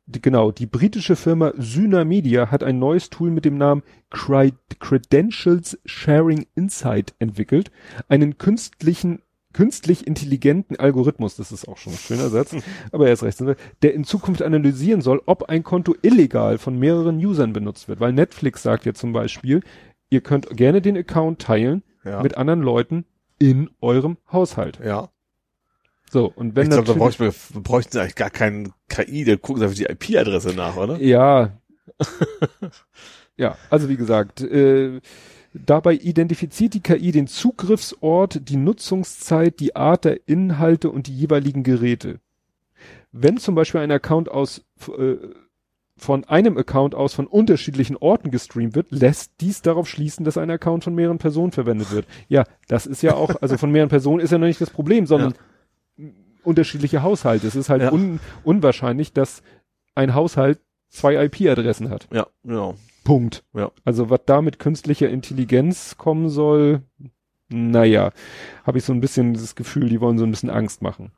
die, 0.06 0.22
genau, 0.22 0.52
die 0.52 0.66
britische 0.66 1.16
Firma 1.16 1.52
Syna 1.58 2.04
Media 2.04 2.50
hat 2.50 2.62
ein 2.62 2.78
neues 2.78 3.10
Tool 3.10 3.30
mit 3.30 3.44
dem 3.44 3.58
Namen 3.58 3.82
Credentials 4.10 5.78
Sharing 5.84 6.46
Insight 6.54 7.14
entwickelt, 7.18 7.70
einen 8.08 8.38
künstlichen 8.38 9.20
künstlich 9.54 10.06
intelligenten 10.06 10.76
Algorithmus, 10.76 11.34
das 11.36 11.52
ist 11.52 11.66
auch 11.66 11.78
schon 11.78 11.94
ein 11.94 11.98
schöner 11.98 12.28
Satz, 12.28 12.54
aber 12.92 13.06
er 13.06 13.14
ist 13.14 13.22
recht, 13.22 13.42
der 13.82 13.94
in 13.94 14.04
Zukunft 14.04 14.42
analysieren 14.42 15.00
soll, 15.00 15.20
ob 15.26 15.44
ein 15.44 15.62
Konto 15.64 15.96
illegal 16.02 16.58
von 16.58 16.78
mehreren 16.78 17.16
Usern 17.16 17.52
benutzt 17.52 17.88
wird, 17.88 17.98
weil 17.98 18.12
Netflix 18.12 18.62
sagt 18.62 18.84
ja 18.86 18.94
zum 18.94 19.12
Beispiel, 19.12 19.62
ihr 20.10 20.20
könnt 20.20 20.48
gerne 20.56 20.80
den 20.80 20.96
Account 20.96 21.40
teilen 21.40 21.82
Ja. 22.04 22.22
mit 22.22 22.36
anderen 22.36 22.60
Leuten 22.62 23.04
in 23.38 23.70
eurem 23.80 24.16
Haushalt. 24.32 24.80
ja. 24.84 25.10
So, 26.10 26.32
und 26.34 26.56
wenn 26.56 26.64
ich 26.64 26.70
glaube, 26.70 26.86
da 26.86 26.94
bräuchten 26.94 27.24
wir, 27.24 27.62
bräuchten 27.62 27.98
eigentlich 27.98 28.14
gar 28.14 28.30
keinen 28.30 28.72
KI, 28.88 29.24
der 29.24 29.36
sie 29.36 29.62
einfach 29.62 29.74
die 29.74 29.84
IP-Adresse 29.84 30.54
nach, 30.54 30.76
oder? 30.76 31.00
ja, 31.02 31.52
ja, 33.36 33.56
also 33.68 33.88
wie 33.88 33.96
gesagt, 33.96 34.40
äh, 34.40 35.00
dabei 35.52 35.94
identifiziert 35.94 36.74
die 36.74 36.80
KI 36.80 37.12
den 37.12 37.26
Zugriffsort, 37.26 38.48
die 38.48 38.56
Nutzungszeit, 38.56 39.60
die 39.60 39.76
Art 39.76 40.04
der 40.04 40.26
Inhalte 40.26 40.90
und 40.90 41.08
die 41.08 41.16
jeweiligen 41.16 41.62
Geräte. 41.62 42.20
Wenn 43.12 43.38
zum 43.38 43.54
Beispiel 43.54 43.80
ein 43.80 43.90
Account 43.90 44.30
aus 44.30 44.64
äh, 44.96 45.16
von 45.98 46.24
einem 46.24 46.56
Account 46.56 46.94
aus 46.94 47.12
von 47.14 47.26
unterschiedlichen 47.26 47.96
Orten 47.96 48.30
gestreamt 48.30 48.74
wird, 48.74 48.90
lässt 48.90 49.32
dies 49.40 49.62
darauf 49.62 49.88
schließen, 49.88 50.24
dass 50.24 50.38
ein 50.38 50.50
Account 50.50 50.84
von 50.84 50.94
mehreren 50.94 51.18
Personen 51.18 51.52
verwendet 51.52 51.90
wird. 51.90 52.06
Ja, 52.28 52.44
das 52.68 52.86
ist 52.86 53.02
ja 53.02 53.14
auch, 53.14 53.42
also 53.42 53.58
von 53.58 53.70
mehreren 53.70 53.90
Personen 53.90 54.20
ist 54.20 54.30
ja 54.30 54.38
noch 54.38 54.46
nicht 54.46 54.60
das 54.60 54.70
Problem, 54.70 55.06
sondern 55.06 55.34
unterschiedliche 56.44 57.02
Haushalte. 57.02 57.46
Es 57.46 57.56
ist 57.56 57.68
halt 57.68 57.82
Ja. 57.82 57.92
un, 57.92 58.20
unwahrscheinlich, 58.44 59.12
dass 59.12 59.42
ein 59.94 60.14
Haushalt 60.14 60.60
zwei 60.88 61.22
IP-Adressen 61.24 61.90
hat. 61.90 62.08
Ja, 62.12 62.26
genau. 62.44 62.76
Punkt. 63.04 63.44
Ja. 63.54 63.70
Also 63.84 64.10
was 64.10 64.20
da 64.26 64.40
mit 64.42 64.58
künstlicher 64.58 65.08
Intelligenz 65.08 65.96
kommen 65.98 66.28
soll, 66.28 66.82
naja, 67.48 68.12
habe 68.64 68.78
ich 68.78 68.84
so 68.84 68.92
ein 68.92 69.00
bisschen 69.00 69.34
das 69.34 69.54
Gefühl, 69.56 69.88
die 69.88 70.00
wollen 70.00 70.18
so 70.18 70.24
ein 70.24 70.30
bisschen 70.30 70.50
Angst 70.50 70.82
machen. 70.82 71.12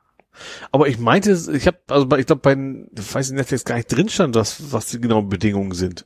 Aber 0.71 0.87
ich 0.87 0.97
meinte, 0.99 1.31
ich 1.53 1.67
habe, 1.67 1.77
also 1.87 2.07
ich 2.17 2.25
glaube, 2.25 2.41
bei 2.41 2.53
ich 2.99 3.13
weiß 3.15 3.29
in 3.29 3.35
Netflix 3.35 3.65
gar 3.65 3.75
nicht 3.75 3.91
drin 3.91 4.09
stand, 4.09 4.35
was, 4.35 4.71
was 4.71 4.87
die 4.87 4.99
genauen 5.01 5.29
Bedingungen 5.29 5.73
sind. 5.73 6.05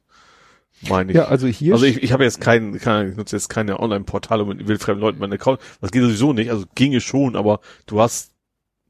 Meine 0.90 1.12
ich. 1.12 1.16
Ja, 1.18 1.26
also 1.26 1.48
hier, 1.48 1.74
Also 1.74 1.86
ich, 1.86 2.04
ich 2.04 2.12
habe 2.12 2.24
jetzt 2.26 2.42
keinen, 2.42 2.80
kein, 2.80 3.12
ich 3.12 3.16
nutze 3.18 3.36
jetzt 3.36 3.50
keine 3.50 3.80
Online-Portale 3.80 4.46
mit 4.46 4.68
wildfremden 4.68 5.02
Leuten 5.02 5.20
meinen 5.20 5.34
Account. 5.34 5.60
Das 5.82 5.92
geht 5.92 6.02
sowieso 6.02 6.34
nicht, 6.34 6.52
also 6.52 6.66
ginge 6.76 7.00
schon, 7.02 7.36
aber 7.36 7.62
du 7.86 8.02
hast 8.02 8.32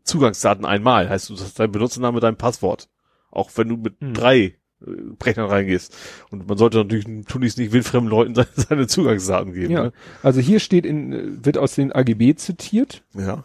Zugangsdaten 0.04 0.66
einmal, 0.66 1.10
heißt 1.10 1.30
du 1.30 1.34
hast 1.36 1.60
dein 1.60 1.72
Benutzername, 1.72 2.20
dein 2.20 2.38
Passwort. 2.38 2.90
Auch 3.32 3.52
wenn 3.56 3.70
du 3.70 3.78
mit 3.78 4.00
Hm. 4.00 4.14
drei 4.14 4.38
äh, 4.40 4.56
Rechnern 5.24 5.48
reingehst. 5.50 5.96
Und 6.32 6.48
man 6.48 6.58
sollte 6.58 6.78
natürlich 6.78 7.06
tunlichst 7.28 7.58
nicht 7.58 7.72
wildfremden 7.72 8.10
Leuten 8.10 8.36
seine, 8.36 8.48
seine 8.56 8.88
Zugangsdaten 8.88 9.54
geben. 9.54 9.72
ja, 9.74 9.84
Ne? 9.84 9.94
also 10.24 10.40
hier 10.42 10.60
steht 10.60 10.86
in, 10.86 11.14
äh, 11.14 11.46
wird 11.46 11.58
aus 11.58 11.76
den 11.76 11.92
AGB 11.92 12.36
zitiert, 12.36 13.04
ja. 13.14 13.44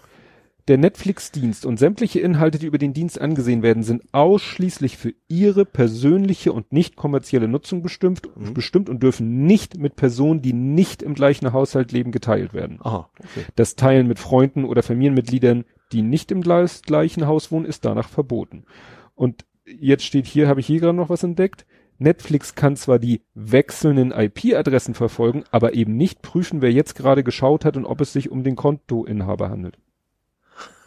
Der 0.70 0.78
Netflix-Dienst 0.78 1.66
und 1.66 1.80
sämtliche 1.80 2.20
Inhalte, 2.20 2.60
die 2.60 2.66
über 2.66 2.78
den 2.78 2.92
Dienst 2.92 3.20
angesehen 3.20 3.64
werden, 3.64 3.82
sind 3.82 4.04
ausschließlich 4.12 4.98
für 4.98 5.12
ihre 5.26 5.64
persönliche 5.64 6.52
und 6.52 6.72
nicht 6.72 6.94
kommerzielle 6.94 7.48
Nutzung 7.48 7.82
bestimmt, 7.82 8.22
Mhm. 8.36 8.54
bestimmt 8.54 8.88
und 8.88 9.02
dürfen 9.02 9.46
nicht 9.46 9.78
mit 9.78 9.96
Personen, 9.96 10.42
die 10.42 10.52
nicht 10.52 11.02
im 11.02 11.14
gleichen 11.14 11.52
Haushalt 11.52 11.90
leben, 11.90 12.12
geteilt 12.12 12.54
werden. 12.54 12.78
Aha, 12.82 13.10
okay. 13.18 13.46
Das 13.56 13.74
Teilen 13.74 14.06
mit 14.06 14.20
Freunden 14.20 14.64
oder 14.64 14.84
Familienmitgliedern, 14.84 15.64
die 15.90 16.02
nicht 16.02 16.30
im 16.30 16.40
gleichen 16.40 17.26
Haus 17.26 17.50
wohnen, 17.50 17.66
ist 17.66 17.84
danach 17.84 18.08
verboten. 18.08 18.62
Und 19.16 19.44
jetzt 19.66 20.04
steht 20.04 20.28
hier, 20.28 20.46
habe 20.46 20.60
ich 20.60 20.68
hier 20.68 20.78
gerade 20.78 20.96
noch 20.96 21.10
was 21.10 21.24
entdeckt. 21.24 21.66
Netflix 21.98 22.54
kann 22.54 22.76
zwar 22.76 23.00
die 23.00 23.22
wechselnden 23.34 24.12
IP-Adressen 24.12 24.94
verfolgen, 24.94 25.42
aber 25.50 25.74
eben 25.74 25.96
nicht 25.96 26.22
prüfen, 26.22 26.62
wer 26.62 26.70
jetzt 26.70 26.94
gerade 26.94 27.24
geschaut 27.24 27.64
hat 27.64 27.76
und 27.76 27.86
ob 27.86 28.00
es 28.00 28.12
sich 28.12 28.30
um 28.30 28.44
den 28.44 28.54
Kontoinhaber 28.54 29.50
handelt. 29.50 29.76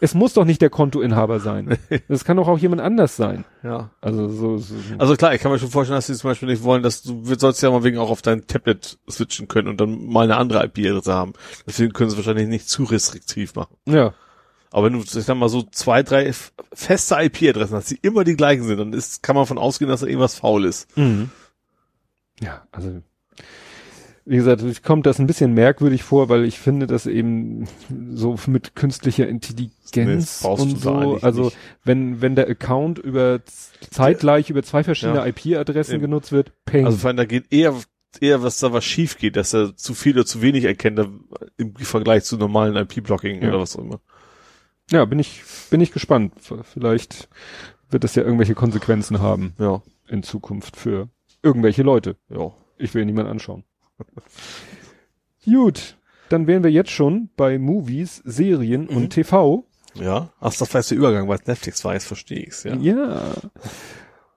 Es 0.00 0.12
muss 0.14 0.34
doch 0.34 0.44
nicht 0.44 0.60
der 0.60 0.70
Kontoinhaber 0.70 1.40
sein. 1.40 1.78
Das 2.08 2.24
kann 2.24 2.36
doch 2.36 2.48
auch 2.48 2.58
jemand 2.58 2.82
anders 2.82 3.16
sein. 3.16 3.44
Ja. 3.62 3.90
Also 4.00 4.28
so, 4.28 4.58
so 4.58 4.74
Also 4.98 5.16
klar, 5.16 5.34
ich 5.34 5.40
kann 5.40 5.50
mir 5.50 5.58
schon 5.58 5.70
vorstellen, 5.70 5.96
dass 5.96 6.06
sie 6.08 6.14
zum 6.14 6.30
Beispiel 6.30 6.48
nicht 6.48 6.62
wollen, 6.62 6.82
dass 6.82 7.02
du 7.02 7.26
wir- 7.26 7.38
sollst 7.38 7.62
ja 7.62 7.70
mal 7.70 7.84
wegen 7.84 7.98
auch 7.98 8.10
auf 8.10 8.20
dein 8.22 8.46
Tablet 8.46 8.98
switchen 9.10 9.48
können 9.48 9.68
und 9.68 9.80
dann 9.80 10.04
mal 10.06 10.24
eine 10.24 10.36
andere 10.36 10.64
IP-Adresse 10.64 11.14
haben. 11.14 11.32
Deswegen 11.66 11.92
können 11.92 12.10
sie 12.10 12.16
wahrscheinlich 12.16 12.48
nicht 12.48 12.68
zu 12.68 12.84
restriktiv 12.84 13.54
machen. 13.54 13.76
ja. 13.86 14.12
Aber 14.70 14.86
wenn 14.86 14.94
du, 14.94 14.98
ich 14.98 15.08
sag 15.10 15.36
mal, 15.36 15.48
so 15.48 15.62
zwei, 15.70 16.02
drei 16.02 16.32
feste 16.72 17.14
IP-Adressen 17.14 17.76
hast, 17.76 17.92
die 17.92 17.98
immer 18.02 18.24
die 18.24 18.34
gleichen 18.34 18.64
sind, 18.64 18.78
dann 18.78 18.92
ist, 18.92 19.22
kann 19.22 19.36
man 19.36 19.46
von 19.46 19.56
ausgehen, 19.56 19.88
dass 19.88 20.00
da 20.00 20.06
irgendwas 20.08 20.34
faul 20.34 20.64
ist. 20.64 20.96
Mhm. 20.96 21.30
Ja, 22.40 22.66
also 22.72 23.00
wie 24.26 24.36
gesagt, 24.36 24.62
ich 24.62 24.82
kommt 24.82 25.04
das 25.06 25.18
ein 25.18 25.26
bisschen 25.26 25.52
merkwürdig 25.52 26.02
vor, 26.02 26.28
weil 26.28 26.44
ich 26.44 26.58
finde, 26.58 26.86
dass 26.86 27.06
eben 27.06 27.66
so 28.12 28.36
mit 28.46 28.74
künstlicher 28.74 29.24
Nee, 29.26 29.30
Intelligenz 29.32 30.40
brauchst 30.42 30.62
und 30.64 30.80
so, 30.80 31.18
also 31.20 31.44
nicht. 31.44 31.56
wenn 31.84 32.20
wenn 32.22 32.34
der 32.34 32.48
Account 32.48 32.98
über 32.98 33.40
zeitgleich 33.90 34.48
über 34.50 34.62
zwei 34.62 34.82
verschiedene 34.82 35.18
Ja. 35.18 35.26
IP-Adressen 35.26 36.00
genutzt 36.00 36.32
wird, 36.32 36.52
peng. 36.64 36.86
Also 36.86 36.96
vor 36.98 37.08
allem, 37.08 37.18
da 37.18 37.24
geht 37.26 37.52
eher, 37.52 37.74
eher, 38.20 38.42
was 38.42 38.58
da 38.60 38.72
was 38.72 38.84
schief 38.84 39.18
geht, 39.18 39.36
dass 39.36 39.52
er 39.52 39.76
zu 39.76 39.92
viel 39.94 40.14
oder 40.14 40.24
zu 40.26 40.40
wenig 40.40 40.64
erkennt 40.64 41.00
im 41.58 41.74
Vergleich 41.76 42.24
zu 42.24 42.36
normalen 42.38 42.76
IP-Blocking 42.76 43.42
Ja. 43.42 43.48
oder 43.50 43.60
was 43.60 43.76
auch 43.76 43.82
immer. 43.82 44.00
ja, 44.90 45.04
bin 45.04 45.18
ich 45.18 45.42
bin 45.70 45.80
ich 45.82 45.92
gespannt. 45.92 46.32
Vielleicht 46.72 47.28
wird 47.90 48.04
das 48.04 48.14
ja 48.14 48.22
irgendwelche 48.22 48.54
Konsequenzen 48.54 49.20
haben 49.20 49.52
Ja, 49.58 49.82
in 50.08 50.22
Zukunft 50.22 50.76
für 50.76 51.08
irgendwelche 51.42 51.82
Leute. 51.82 52.16
ja. 52.30 52.52
Ich 52.78 52.92
will 52.94 53.04
niemand 53.04 53.28
anschauen. 53.28 53.62
Gut, 55.44 55.96
dann 56.30 56.46
wären 56.46 56.64
wir 56.64 56.70
jetzt 56.70 56.90
schon 56.90 57.28
bei 57.36 57.58
Movies, 57.58 58.22
Serien 58.24 58.82
Mhm. 58.90 58.96
und 58.96 59.10
TV. 59.10 59.64
Ja. 59.94 60.30
Ach, 60.40 60.52
das 60.54 60.72
war 60.74 60.80
jetzt 60.80 60.90
der 60.90 60.98
Übergang, 60.98 61.28
weil 61.28 61.38
es 61.38 61.46
Netflix 61.46 61.84
war, 61.84 61.92
jetzt 61.94 62.06
verstehe 62.06 62.40
ich's, 62.40 62.64
ja. 62.64 62.74
Ja. 62.76 63.32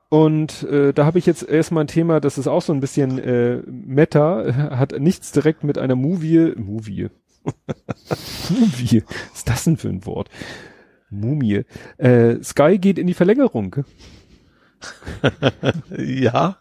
Und 0.10 0.64
äh, 0.64 0.94
da 0.94 1.06
habe 1.06 1.20
ich 1.20 1.26
jetzt 1.26 1.44
erstmal 1.44 1.84
ein 1.84 1.88
Thema, 1.88 2.20
das 2.22 2.38
ist 2.38 2.48
auch 2.48 2.62
so 2.62 2.72
ein 2.74 2.80
bisschen 2.80 3.18
äh, 3.20 3.62
Meta, 3.66 4.72
hat 4.78 4.98
nichts 5.00 5.32
direkt 5.32 5.64
mit 5.64 5.78
einer 5.78 5.96
Movie, 5.96 6.54
Movie, 6.56 7.10
Movie, 8.50 9.04
was 9.32 9.38
ist 9.40 9.50
das 9.50 9.64
denn 9.64 9.78
für 9.78 9.90
ein 9.90 10.06
Wort? 10.06 10.30
Mumie. 11.10 11.64
Äh, 11.98 12.44
Sky 12.44 12.78
geht 12.80 13.00
in 13.00 13.08
die 13.08 13.14
Verlängerung. 13.14 13.78
Ja. 15.98 16.58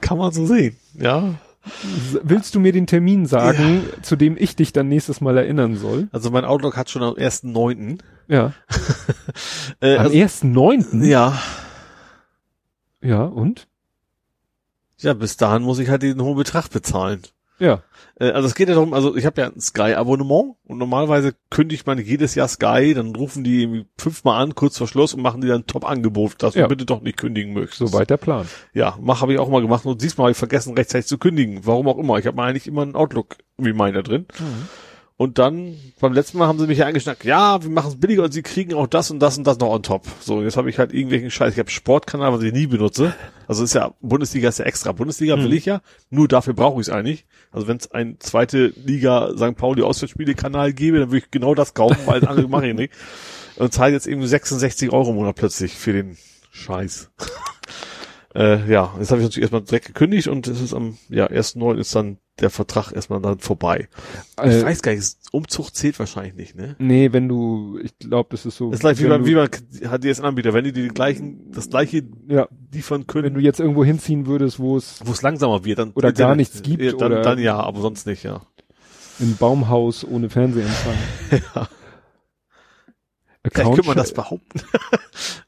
Kann 0.00 0.16
man 0.18 0.32
so 0.32 0.46
sehen. 0.46 0.76
Ja. 0.94 1.34
Willst 2.22 2.54
du 2.54 2.60
mir 2.60 2.72
den 2.72 2.86
Termin 2.86 3.26
sagen, 3.26 3.84
zu 4.02 4.16
dem 4.16 4.36
ich 4.38 4.56
dich 4.56 4.72
dann 4.72 4.88
nächstes 4.88 5.20
Mal 5.20 5.36
erinnern 5.36 5.76
soll? 5.76 6.08
Also 6.10 6.30
mein 6.30 6.44
Outlook 6.44 6.76
hat 6.76 6.88
schon 6.90 7.02
am 7.02 7.14
1.9. 7.14 8.00
Ja. 8.28 8.52
Äh, 9.80 9.96
Am 9.96 10.06
also, 10.06 10.16
1.9.? 10.16 11.04
ja. 11.06 11.40
Ja, 13.00 13.24
und? 13.24 13.66
Ja, 14.98 15.14
bis 15.14 15.38
dahin 15.38 15.62
muss 15.62 15.78
ich 15.78 15.88
halt 15.88 16.02
den 16.02 16.20
hohen 16.20 16.36
Betrag 16.36 16.68
bezahlen. 16.68 17.22
Ja. 17.60 17.82
Äh, 18.18 18.30
also 18.30 18.48
es 18.48 18.54
geht 18.54 18.68
ja 18.68 18.74
darum, 18.74 18.92
also 18.94 19.16
ich 19.16 19.26
habe 19.26 19.40
ja 19.40 19.48
ein 19.48 19.60
Sky-Abonnement 19.60 20.56
und 20.66 20.78
normalerweise 20.78 21.34
kündigt 21.50 21.86
man 21.86 21.98
jedes 21.98 22.34
Jahr 22.34 22.48
Sky, 22.48 22.94
dann 22.94 23.14
rufen 23.14 23.44
die 23.44 23.62
irgendwie 23.62 23.86
fünfmal 23.98 24.42
an, 24.42 24.54
kurz 24.54 24.78
vor 24.78 24.88
Schluss 24.88 25.14
und 25.14 25.22
machen 25.22 25.40
die 25.40 25.48
dann 25.48 25.60
ein 25.60 25.66
Top-Angebot, 25.66 26.42
dass 26.42 26.54
Ja. 26.54 26.62
du 26.62 26.68
bitte 26.68 26.86
doch 26.86 27.02
nicht 27.02 27.16
kündigen 27.18 27.52
möchtest. 27.52 27.78
Soweit 27.78 28.10
der 28.10 28.16
Plan. 28.16 28.46
Ja, 28.72 28.96
mach 29.00 29.20
habe 29.20 29.32
ich 29.32 29.38
auch 29.38 29.48
mal 29.48 29.62
gemacht 29.62 29.84
und 29.86 30.02
diesmal 30.02 30.24
habe 30.24 30.32
ich 30.32 30.38
vergessen, 30.38 30.74
rechtzeitig 30.74 31.06
zu 31.06 31.18
kündigen. 31.18 31.60
Warum 31.64 31.86
auch 31.88 31.98
immer. 31.98 32.18
Ich 32.18 32.26
habe 32.26 32.42
eigentlich 32.42 32.66
immer 32.66 32.82
einen 32.82 32.96
Outlook-Reminder 32.96 34.02
drin. 34.02 34.26
Und 35.20 35.38
dann, 35.38 35.76
beim 36.00 36.14
letzten 36.14 36.38
Mal 36.38 36.46
haben 36.46 36.58
sie 36.58 36.66
mich 36.66 36.78
ja 36.78 36.86
eingeschnackt, 36.86 37.26
ja, 37.26 37.62
wir 37.62 37.68
machen 37.68 37.90
es 37.90 38.00
billiger 38.00 38.22
und 38.22 38.32
sie 38.32 38.40
kriegen 38.40 38.72
auch 38.72 38.86
das 38.86 39.10
und 39.10 39.18
das 39.18 39.36
und 39.36 39.46
das 39.46 39.58
noch 39.58 39.68
on 39.68 39.82
top. 39.82 40.06
So, 40.20 40.40
jetzt 40.40 40.56
habe 40.56 40.70
ich 40.70 40.78
halt 40.78 40.94
irgendwelchen 40.94 41.30
Scheiß. 41.30 41.52
Ich 41.52 41.58
habe 41.58 41.68
Sportkanal, 41.68 42.32
was 42.32 42.42
ich 42.42 42.54
nie 42.54 42.66
benutze. 42.66 43.12
Also 43.46 43.62
ist 43.62 43.74
ja, 43.74 43.92
Bundesliga 44.00 44.48
ist 44.48 44.60
ja 44.60 44.64
extra. 44.64 44.92
Bundesliga 44.92 45.36
will 45.36 45.52
ich 45.52 45.66
ja, 45.66 45.82
nur 46.08 46.26
dafür 46.26 46.54
brauche 46.54 46.80
ich 46.80 46.88
es 46.88 46.90
eigentlich. 46.94 47.26
Also 47.52 47.68
wenn 47.68 47.76
es 47.76 47.90
ein 47.90 48.16
zweite 48.18 48.68
Liga 48.68 49.34
St. 49.36 49.56
Pauli 49.56 49.82
Auswärtsspiele-Kanal 49.82 50.72
gäbe, 50.72 51.00
dann 51.00 51.10
würde 51.10 51.18
ich 51.18 51.30
genau 51.30 51.54
das 51.54 51.74
kaufen, 51.74 51.98
weil 52.06 52.20
das 52.20 52.30
andere 52.30 52.48
mache 52.48 52.68
ich 52.68 52.74
nicht. 52.74 52.94
Und 53.56 53.74
zahle 53.74 53.92
jetzt 53.92 54.06
eben 54.06 54.26
66 54.26 54.90
Euro 54.90 55.10
im 55.10 55.16
Monat 55.16 55.36
plötzlich 55.36 55.74
für 55.74 55.92
den 55.92 56.16
Scheiß. 56.50 57.10
äh, 58.34 58.66
ja, 58.72 58.94
jetzt 58.98 59.10
habe 59.10 59.20
ich 59.20 59.26
natürlich 59.26 59.42
erstmal 59.42 59.60
direkt 59.60 59.84
gekündigt 59.84 60.28
und 60.28 60.48
es 60.48 60.62
ist 60.62 60.72
am 60.72 60.96
ja, 61.10 61.26
1.9. 61.26 61.76
ist 61.76 61.94
dann 61.94 62.16
der 62.40 62.50
Vertrag 62.50 62.92
erstmal 62.92 63.20
dann 63.20 63.38
vorbei. 63.38 63.88
Ich 64.44 64.50
Äh, 64.50 64.64
weiß 64.64 64.82
gar 64.82 64.92
nicht, 64.92 65.16
Umzug 65.32 65.74
zählt 65.74 65.98
wahrscheinlich 65.98 66.34
nicht, 66.34 66.56
ne? 66.56 66.74
nee, 66.78 67.12
wenn 67.12 67.28
du, 67.28 67.78
ich 67.82 67.96
glaube, 67.98 68.28
das 68.30 68.46
ist 68.46 68.56
so. 68.56 68.70
Das 68.70 68.78
ist 68.78 68.80
gleich 68.80 68.98
wie 68.98 69.04
wenn 69.04 69.10
beim, 69.10 69.22
du- 69.24 69.28
wie 69.28 69.34
beim 69.34 69.48
HDS-Anbieter. 70.00 70.52
Wenn 70.54 70.64
die 70.64 70.72
die 70.72 70.88
gleichen, 70.88 71.50
das 71.52 71.68
gleiche 71.70 72.02
ja, 72.28 72.48
liefern 72.72 73.00
wenn 73.02 73.06
können, 73.06 73.34
du 73.34 73.40
jetzt 73.40 73.60
irgendwo 73.60 73.84
hinziehen 73.84 74.26
würdest, 74.26 74.58
wo 74.58 74.76
es 74.76 75.00
wo 75.04 75.12
es 75.12 75.22
langsamer 75.22 75.64
wird, 75.64 75.78
dann 75.78 75.92
Oder 75.92 76.12
gar 76.12 76.34
nichts 76.34 76.62
gibt, 76.62 76.82
ja, 76.82 76.92
dann, 76.92 77.12
oder- 77.12 77.22
dann 77.22 77.38
ja, 77.38 77.58
aber 77.60 77.80
sonst 77.80 78.06
nicht, 78.06 78.22
ja. 78.24 78.42
ein 79.20 79.36
Baumhaus 79.38 80.04
ohne 80.04 80.28
Fernsehempfang. 80.30 80.94
ja. 81.30 81.68
Vielleicht 83.42 83.56
Account, 83.58 83.74
könnte 83.76 83.88
man 83.88 83.96
das 83.96 84.12
behaupten. 84.12 84.60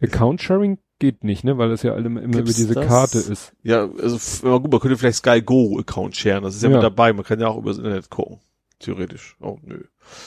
Account 0.00 0.40
Sharing 0.42 0.78
geht 1.02 1.24
nicht, 1.24 1.42
ne, 1.44 1.58
weil 1.58 1.68
das 1.68 1.82
ja 1.82 1.92
alle 1.94 2.06
immer 2.06 2.20
über 2.22 2.38
Gibt's 2.38 2.54
diese 2.54 2.74
das? 2.74 2.86
Karte 2.86 3.18
ist. 3.18 3.52
Ja, 3.64 3.88
also 4.00 4.60
gut, 4.60 4.70
man 4.70 4.80
könnte 4.80 4.96
vielleicht 4.96 5.18
Sky 5.18 5.42
Go 5.42 5.78
Account 5.80 6.16
sharen, 6.16 6.44
das 6.44 6.54
ist 6.54 6.62
ja, 6.62 6.68
Ja. 6.70 6.76
mit 6.76 6.84
dabei, 6.84 7.12
man 7.12 7.24
kann 7.24 7.40
ja 7.40 7.48
auch 7.48 7.58
übers 7.58 7.78
Internet 7.78 8.08
gucken. 8.08 8.38
Theoretisch. 8.82 9.36
Oh, 9.40 9.58
nö. 9.62 9.84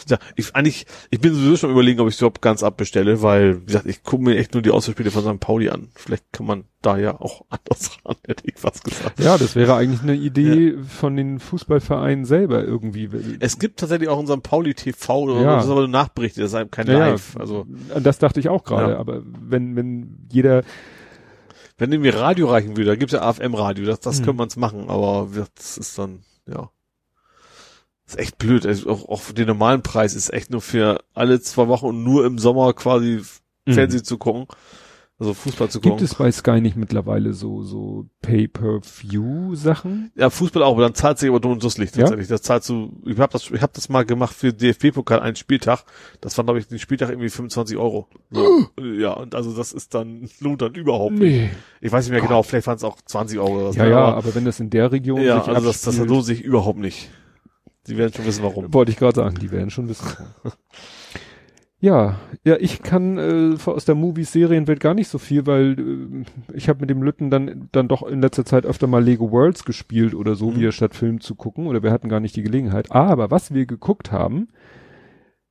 Ja, 0.07 0.17
ich 0.37 0.55
eigentlich, 0.55 0.85
ich 1.11 1.19
bin 1.19 1.33
sowieso 1.33 1.57
schon 1.57 1.71
überlegen, 1.71 1.99
ob 1.99 2.07
ich 2.07 2.13
es 2.15 2.21
überhaupt 2.21 2.41
ganz 2.41 2.63
abbestelle, 2.63 3.21
weil, 3.21 3.61
wie 3.61 3.65
gesagt, 3.65 3.85
ich 3.85 4.03
gucke 4.03 4.23
mir 4.23 4.37
echt 4.37 4.53
nur 4.53 4.61
die 4.63 4.71
Auswärtsspiele 4.71 5.11
von 5.11 5.23
St. 5.23 5.39
Pauli 5.41 5.69
an. 5.69 5.89
Vielleicht 5.95 6.23
kann 6.31 6.45
man 6.45 6.63
da 6.81 6.97
ja 6.97 7.19
auch 7.19 7.41
anders 7.49 7.97
ran, 8.05 8.15
hätte 8.25 8.43
ich 8.47 8.55
was 8.63 8.81
gesagt. 8.81 9.19
Ja, 9.19 9.37
das 9.37 9.55
wäre 9.55 9.75
eigentlich 9.75 10.01
eine 10.01 10.15
Idee 10.15 10.75
von 10.87 11.17
den 11.17 11.39
Fußballvereinen 11.39 12.23
selber 12.23 12.63
irgendwie. 12.63 13.09
Es 13.41 13.59
gibt 13.59 13.79
tatsächlich 13.81 14.07
auch 14.07 14.19
in 14.21 14.27
St. 14.27 14.41
Pauli 14.43 14.73
TV 14.73 15.19
oder 15.23 15.41
Ja. 15.41 15.55
das 15.57 15.65
ist 15.65 15.71
aber 15.71 15.81
nur 15.81 15.89
Nachberichte, 15.89 16.41
das 16.41 16.53
ist 16.53 16.71
kein 16.71 16.87
Ja, 16.87 16.93
ja. 16.93 17.07
Live. 17.09 17.35
Also, 17.37 17.65
An 17.93 18.03
das 18.03 18.17
dachte 18.19 18.39
ich 18.39 18.47
auch 18.47 18.63
gerade, 18.63 18.93
Ja. 18.93 18.97
aber 18.99 19.21
wenn, 19.25 19.75
wenn 19.75 20.27
jeder, 20.31 20.63
wenn 21.77 21.91
dem 21.91 22.01
mir 22.01 22.15
Radio 22.15 22.47
reichen 22.47 22.77
würde, 22.77 22.91
da 22.91 22.95
gibt's 22.95 23.13
ja 23.13 23.21
AFM-Radio, 23.23 23.85
das, 23.85 23.99
das 23.99 24.19
Hm. 24.19 24.25
könnte 24.25 24.37
man's 24.37 24.55
machen, 24.55 24.89
aber 24.89 25.27
das 25.55 25.77
ist 25.77 25.97
dann, 25.99 26.19
ja. 26.47 26.69
Das 28.05 28.15
ist 28.15 28.19
echt 28.19 28.37
blöd. 28.37 28.65
Also 28.65 28.89
auch, 28.89 29.09
auch 29.09 29.21
für 29.21 29.33
den 29.33 29.47
normalen 29.47 29.81
Preis 29.81 30.15
ist 30.15 30.31
echt 30.31 30.51
nur 30.51 30.61
für 30.61 31.03
alle 31.13 31.41
zwei 31.41 31.67
Wochen 31.67 31.87
und 31.87 32.03
nur 32.03 32.25
im 32.25 32.37
Sommer 32.37 32.73
quasi 32.73 33.21
Fernsehen 33.67 34.03
zu 34.03 34.17
gucken. 34.17 34.47
Also 35.17 35.33
Fußball 35.33 35.69
zu 35.69 35.79
gucken. 35.79 35.97
gibt 35.97 36.11
es 36.11 36.15
bei 36.15 36.29
Sky 36.29 36.59
nicht 36.59 36.75
mittlerweile 36.75 37.31
so, 37.31 37.63
so 37.63 38.05
Pay-per-View-Sachen? 38.21 40.11
ja, 40.13 40.29
Fußball 40.29 40.61
auch, 40.61 40.73
aber 40.73 40.81
dann 40.81 40.93
zahlt 40.93 41.19
sich 41.19 41.29
aber 41.29 41.39
du 41.39 41.53
und 41.53 41.63
das 41.63 41.77
Licht 41.77 41.95
Ja? 41.95 42.01
tatsächlich. 42.01 42.27
Das 42.27 42.41
zahlst 42.41 42.67
du, 42.67 43.01
ich 43.05 43.17
habe 43.17 43.31
das, 43.31 43.49
ich 43.49 43.61
hab 43.61 43.71
das 43.71 43.87
mal 43.87 44.03
gemacht 44.03 44.35
für 44.35 44.51
DFB-Pokal 44.51 45.21
einen 45.21 45.37
Spieltag. 45.37 45.85
Das 46.19 46.37
war, 46.37 46.43
glaube 46.43 46.59
ich, 46.59 46.67
den 46.67 46.79
Spieltag 46.79 47.11
irgendwie 47.11 47.29
25 47.29 47.77
Euro. 47.77 48.09
So. 48.29 48.67
ja, 48.99 49.13
und 49.13 49.35
also 49.35 49.55
das 49.55 49.71
ist 49.71 49.93
dann, 49.93 50.27
lohnt 50.41 50.61
dann 50.61 50.75
überhaupt 50.75 51.13
nicht. 51.13 51.31
Nee. 51.31 51.49
Ich 51.79 51.93
weiß 51.93 52.03
nicht 52.03 52.11
mehr 52.11 52.21
genau, 52.21 52.43
vielleicht 52.43 52.67
waren 52.67 52.75
es 52.75 52.83
auch 52.83 52.97
20 53.01 53.39
Euro 53.39 53.59
oder 53.59 53.71
so. 53.71 53.79
Ja, 53.79 53.87
ja, 53.87 53.99
aber, 53.99 54.17
aber 54.17 54.35
wenn 54.35 54.43
das 54.43 54.59
in 54.59 54.69
der 54.69 54.91
Region 54.91 55.21
ja, 55.21 55.39
sich 55.39 55.47
also 55.47 55.67
das, 55.67 55.81
das 55.81 55.97
lohnt 55.97 56.25
sich 56.25 56.41
überhaupt 56.41 56.79
nicht. 56.79 57.09
Sie 57.85 57.97
werden 57.97 58.13
schon 58.13 58.25
wissen, 58.25 58.43
warum. 58.43 58.73
Wollte 58.73 58.91
ich 58.91 58.97
gerade 58.97 59.15
sagen, 59.15 59.37
die 59.39 59.51
werden 59.51 59.69
schon 59.69 59.87
wissen. 59.87 60.07
ja, 61.79 62.19
ja, 62.43 62.55
ich 62.59 62.81
kann 62.81 63.17
äh, 63.17 63.55
aus 63.65 63.85
der 63.85 63.95
Movies-Serienwelt 63.95 64.79
gar 64.79 64.93
nicht 64.95 65.07
so 65.07 65.17
viel, 65.19 65.45
weil 65.45 66.25
äh, 66.53 66.55
ich 66.57 66.67
habe 66.67 66.79
mit 66.81 66.89
dem 66.89 67.03
Lütten 67.03 67.29
dann 67.29 67.69
dann 67.71 67.87
doch 67.87 68.01
in 68.03 68.21
letzter 68.21 68.45
Zeit 68.45 68.65
öfter 68.65 68.87
mal 68.87 69.03
Lego 69.03 69.31
Worlds 69.31 69.65
gespielt 69.65 70.15
oder 70.15 70.35
so, 70.35 70.51
Mhm. 70.51 70.55
wieder 70.57 70.71
statt 70.71 70.95
Film 70.95 71.21
zu 71.21 71.35
gucken. 71.35 71.67
Oder 71.67 71.83
wir 71.83 71.91
hatten 71.91 72.09
gar 72.09 72.19
nicht 72.19 72.35
die 72.35 72.43
Gelegenheit. 72.43 72.91
Aber 72.91 73.29
was 73.29 73.53
wir 73.53 73.65
geguckt 73.65 74.11
haben, 74.11 74.47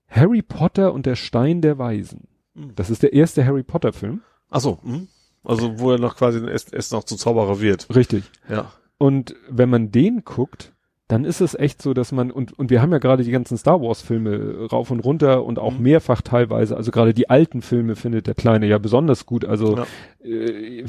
Harry 0.08 0.42
Potter 0.42 0.92
und 0.92 1.06
der 1.06 1.16
Stein 1.16 1.60
der 1.60 1.78
Weisen. 1.78 2.26
Mhm. 2.54 2.74
Das 2.74 2.90
ist 2.90 3.02
der 3.02 3.12
erste 3.12 3.44
Harry 3.46 3.62
Potter-Film. 3.62 4.22
Ach 4.50 4.60
so, 4.60 4.78
hm? 4.82 5.08
Also 5.44 5.78
wo 5.78 5.92
er 5.92 5.98
noch 5.98 6.16
quasi 6.16 6.44
erst, 6.48 6.72
erst 6.72 6.92
noch 6.92 7.04
zum 7.04 7.18
Zauberer 7.18 7.60
wird. 7.60 7.86
Richtig. 7.94 8.24
Ja. 8.48 8.72
Und 8.98 9.34
wenn 9.50 9.68
man 9.68 9.92
den 9.92 10.24
guckt, 10.24 10.72
dann 11.08 11.26
ist 11.26 11.42
es 11.42 11.54
echt 11.54 11.82
so, 11.82 11.92
dass 11.92 12.12
man, 12.12 12.30
und, 12.30 12.58
und 12.58 12.70
wir 12.70 12.80
haben 12.80 12.90
ja 12.90 12.96
gerade 12.98 13.24
die 13.24 13.30
ganzen 13.30 13.58
Star 13.58 13.80
Wars 13.82 14.00
Filme 14.00 14.66
rauf 14.72 14.90
und 14.90 15.00
runter 15.00 15.44
und 15.44 15.58
auch 15.58 15.74
Mhm. 15.76 15.82
mehrfach 15.82 16.22
teilweise, 16.22 16.76
also 16.76 16.90
gerade 16.90 17.12
die 17.12 17.28
alten 17.28 17.60
Filme 17.60 17.94
findet 17.94 18.26
der 18.26 18.34
Kleine 18.34 18.66
ja 18.66 18.78
besonders 18.78 19.26
gut. 19.26 19.44
Also 19.44 19.76
Ja. 19.76 19.86
äh, 20.24 20.84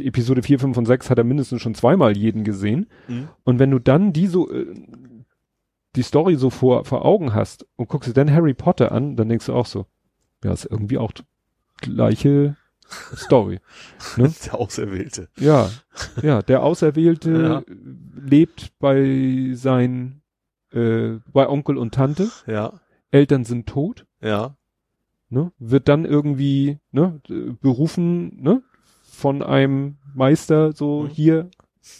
Episode 0.00 0.42
4, 0.42 0.58
5 0.58 0.76
und 0.76 0.86
6 0.86 1.10
hat 1.10 1.18
er 1.18 1.24
mindestens 1.24 1.62
schon 1.62 1.76
zweimal 1.76 2.16
jeden 2.16 2.42
gesehen. 2.42 2.86
Mhm. 3.06 3.28
Und 3.44 3.58
wenn 3.60 3.70
du 3.70 3.78
dann 3.78 4.12
die 4.12 4.26
so, 4.26 4.50
äh, 4.52 4.66
die 5.94 6.02
Story 6.02 6.34
so 6.36 6.50
vor, 6.50 6.84
vor 6.84 7.04
Augen 7.04 7.32
hast 7.34 7.64
und 7.76 7.88
guckst 7.88 8.08
dir 8.10 8.14
dann 8.14 8.32
Harry 8.34 8.54
Potter 8.54 8.90
an, 8.90 9.14
dann 9.14 9.28
denkst 9.28 9.46
du 9.46 9.52
auch 9.52 9.66
so, 9.66 9.86
ja, 10.42 10.52
ist 10.52 10.64
irgendwie 10.68 10.98
auch 10.98 11.12
gleiche 11.80 12.56
Story. 13.16 13.60
Der 14.46 14.54
Auserwählte. 14.54 15.28
Ja, 15.38 15.70
ja, 16.22 16.42
der 16.42 16.62
Auserwählte 16.62 17.30
Ja. 17.30 17.62
lebt 18.14 18.72
bei 18.78 19.50
sein, 19.54 20.22
äh, 20.72 21.18
bei 21.32 21.48
Onkel 21.48 21.76
und 21.76 21.94
Tante, 21.94 22.28
Ja. 22.46 22.80
Eltern 23.10 23.44
sind 23.44 23.66
tot, 23.68 24.06
Ja. 24.22 24.56
ne, 25.28 25.52
wird 25.58 25.88
dann 25.88 26.04
irgendwie, 26.04 26.78
ne, 26.92 27.20
berufen, 27.60 28.42
ne, 28.42 28.62
von 29.02 29.42
einem 29.42 29.96
Meister, 30.14 30.72
so 30.72 31.02
Mhm. 31.02 31.08
hier, 31.08 31.50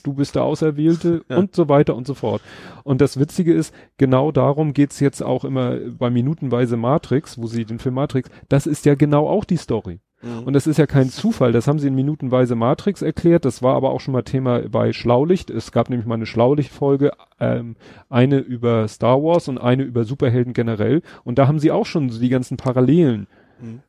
du 0.05 0.15
bist 0.15 0.35
der 0.37 0.45
Auserwählte 0.45 1.23
Ja. 1.29 1.37
und 1.39 1.55
so 1.55 1.69
weiter 1.69 1.95
und 1.97 2.07
so 2.07 2.15
fort. 2.15 2.41
Und 2.85 3.01
das 3.01 3.19
Witzige 3.19 3.53
ist, 3.53 3.75
genau 3.99 4.33
darum 4.33 4.73
geht's 4.73 5.01
jetzt 5.01 5.23
auch 5.23 5.45
immer 5.45 5.77
bei 5.77 6.09
Minutenweise 6.11 6.77
Matrix, 6.77 7.37
wo 7.39 7.47
sie 7.47 7.65
den 7.65 7.79
Film 7.79 7.97
Matrix, 7.97 8.31
das 8.49 8.67
ist 8.67 8.87
ja 8.87 8.95
genau 8.95 9.29
auch 9.29 9.45
die 9.45 9.57
Story. 9.59 10.01
Mhm. 10.23 10.45
Und 10.45 10.53
das 10.53 10.67
ist 10.67 10.79
ja 10.79 10.87
kein 10.87 11.09
Zufall, 11.09 11.53
das 11.53 11.67
haben 11.67 11.79
sie 11.79 11.89
in 11.89 11.95
Minutenweise 11.95 12.55
Matrix 12.55 13.03
erklärt, 13.03 13.45
das 13.45 13.63
war 13.63 13.75
aber 13.75 13.91
auch 13.91 14.01
schon 14.01 14.13
mal 14.13 14.23
Thema 14.23 14.61
bei 14.69 14.93
Schlaulicht. 14.93 15.51
Es 15.51 15.73
gab 15.73 15.91
nämlich 15.91 16.07
mal 16.07 16.15
eine 16.15 16.27
Schlaulicht-Folge, 16.27 17.13
ähm, 17.41 17.77
eine 18.09 18.39
über 18.39 18.87
Star 18.89 19.23
Wars 19.23 19.49
und 19.49 19.59
eine 19.59 19.83
über 19.83 20.05
Superhelden 20.05 20.53
generell. 20.53 21.03
Und 21.25 21.39
da 21.39 21.49
haben 21.49 21.59
sie 21.59 21.71
auch 21.71 21.87
schon 21.87 22.11
so 22.11 22.21
die 22.21 22.29
ganzen 22.29 22.57
Parallelen, 22.57 23.27
Mhm. 23.61 23.81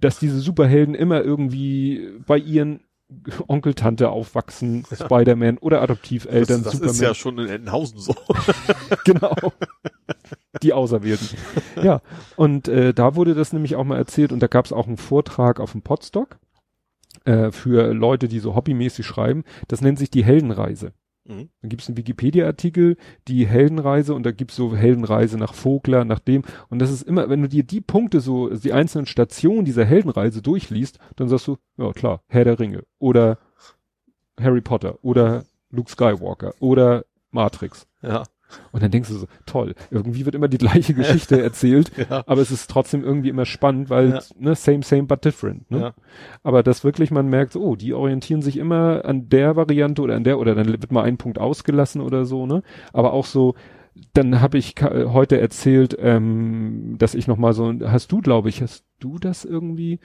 dass 0.00 0.18
diese 0.18 0.40
Superhelden 0.40 0.94
immer 0.94 1.22
irgendwie 1.22 2.08
bei 2.26 2.38
ihren 2.38 2.80
Onkel, 3.48 3.74
Tante 3.74 4.10
aufwachsen, 4.10 4.84
Spider-Man 4.92 5.58
oder 5.58 5.82
Adoptiveltern, 5.82 6.62
das, 6.62 6.64
das 6.64 6.72
Superman. 6.74 6.94
ist 6.94 7.00
ja 7.00 7.14
schon 7.14 7.38
in 7.38 7.48
Entenhausen 7.48 7.98
so. 7.98 8.14
genau. 9.04 9.34
Die 10.62 10.72
Auserwählten. 10.72 11.28
Ja, 11.82 12.02
und 12.36 12.68
äh, 12.68 12.92
da 12.94 13.14
wurde 13.16 13.34
das 13.34 13.52
nämlich 13.52 13.76
auch 13.76 13.84
mal 13.84 13.96
erzählt 13.96 14.32
und 14.32 14.40
da 14.40 14.46
gab 14.46 14.64
es 14.64 14.72
auch 14.72 14.86
einen 14.86 14.96
Vortrag 14.96 15.60
auf 15.60 15.72
dem 15.72 15.82
Podstock 15.82 16.38
äh, 17.24 17.50
für 17.50 17.92
Leute, 17.92 18.28
die 18.28 18.38
so 18.38 18.54
hobbymäßig 18.54 19.06
schreiben. 19.06 19.44
Das 19.68 19.80
nennt 19.80 19.98
sich 19.98 20.10
die 20.10 20.24
Heldenreise. 20.24 20.92
Mhm. 21.30 21.48
Dann 21.62 21.68
gibt's 21.68 21.88
einen 21.88 21.96
Wikipedia-Artikel, 21.96 22.96
die 23.28 23.46
Heldenreise 23.46 24.14
und 24.14 24.24
da 24.24 24.32
gibt's 24.32 24.56
so 24.56 24.74
Heldenreise 24.74 25.38
nach 25.38 25.54
Vogler, 25.54 26.04
nach 26.04 26.18
dem. 26.18 26.42
Und 26.68 26.80
das 26.80 26.90
ist 26.90 27.02
immer, 27.02 27.28
wenn 27.28 27.42
du 27.42 27.48
dir 27.48 27.62
die 27.62 27.80
Punkte 27.80 28.20
so, 28.20 28.48
die 28.50 28.72
einzelnen 28.72 29.06
Stationen 29.06 29.64
dieser 29.64 29.84
Heldenreise 29.84 30.42
durchliest, 30.42 30.98
dann 31.16 31.28
sagst 31.28 31.46
du, 31.46 31.56
ja 31.76 31.92
klar, 31.92 32.22
Herr 32.26 32.44
der 32.44 32.58
Ringe 32.58 32.84
oder 32.98 33.38
Harry 34.40 34.60
Potter 34.60 34.98
oder 35.02 35.44
Luke 35.70 35.90
Skywalker 35.90 36.54
oder 36.58 37.04
Matrix. 37.30 37.86
Ja. 38.02 38.24
Und 38.72 38.82
dann 38.82 38.90
denkst 38.90 39.08
du 39.08 39.14
so, 39.16 39.26
toll, 39.46 39.74
irgendwie 39.90 40.24
wird 40.24 40.34
immer 40.34 40.48
die 40.48 40.58
gleiche 40.58 40.94
Geschichte 40.94 41.40
erzählt, 41.42 41.90
ja. 41.96 42.22
aber 42.26 42.40
es 42.40 42.50
ist 42.50 42.70
trotzdem 42.70 43.04
irgendwie 43.04 43.28
immer 43.28 43.46
spannend, 43.46 43.90
weil, 43.90 44.10
ja. 44.10 44.20
ne, 44.38 44.54
same, 44.54 44.82
same, 44.82 45.04
but 45.04 45.24
different, 45.24 45.70
ne? 45.70 45.80
Ja. 45.80 45.92
Aber 46.42 46.62
das 46.62 46.84
wirklich, 46.84 47.10
man 47.10 47.28
merkt, 47.28 47.56
oh, 47.56 47.76
die 47.76 47.94
orientieren 47.94 48.42
sich 48.42 48.56
immer 48.56 49.04
an 49.04 49.28
der 49.28 49.56
Variante 49.56 50.02
oder 50.02 50.16
an 50.16 50.24
der, 50.24 50.38
oder 50.38 50.54
dann 50.54 50.68
wird 50.68 50.92
mal 50.92 51.04
ein 51.04 51.16
Punkt 51.16 51.38
ausgelassen 51.38 52.00
oder 52.00 52.24
so, 52.24 52.46
ne? 52.46 52.62
Aber 52.92 53.12
auch 53.12 53.26
so, 53.26 53.54
dann 54.12 54.40
habe 54.40 54.58
ich 54.58 54.74
heute 54.80 55.40
erzählt, 55.40 55.96
ähm, 55.98 56.96
dass 56.98 57.14
ich 57.14 57.26
noch 57.26 57.36
mal 57.36 57.52
so, 57.52 57.72
hast 57.84 58.10
du, 58.12 58.20
glaube 58.20 58.48
ich, 58.48 58.62
hast 58.62 58.84
du 58.98 59.18
das 59.18 59.44
irgendwie, 59.44 60.00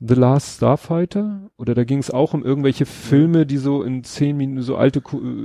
The 0.00 0.14
Last 0.14 0.56
Starfighter? 0.56 1.50
Oder 1.56 1.74
da 1.74 1.84
ging 1.84 1.98
es 1.98 2.10
auch 2.10 2.34
um 2.34 2.44
irgendwelche 2.44 2.86
Filme, 2.86 3.46
die 3.46 3.56
so 3.56 3.82
in 3.82 4.04
zehn 4.04 4.36
Minuten, 4.36 4.62
so 4.62 4.76
alte 4.76 5.02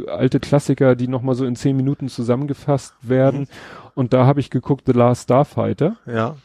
alte 0.07 0.39
Klassiker, 0.39 0.95
die 0.95 1.07
noch 1.07 1.21
mal 1.21 1.35
so 1.35 1.45
in 1.45 1.55
zehn 1.55 1.75
Minuten 1.75 2.07
zusammengefasst 2.07 2.95
werden. 3.01 3.41
Mhm. 3.41 3.47
Und 3.95 4.13
da 4.13 4.25
habe 4.25 4.39
ich 4.39 4.49
geguckt, 4.49 4.83
The 4.85 4.93
Last 4.93 5.23
Starfighter. 5.23 5.97
Ja. 6.05 6.35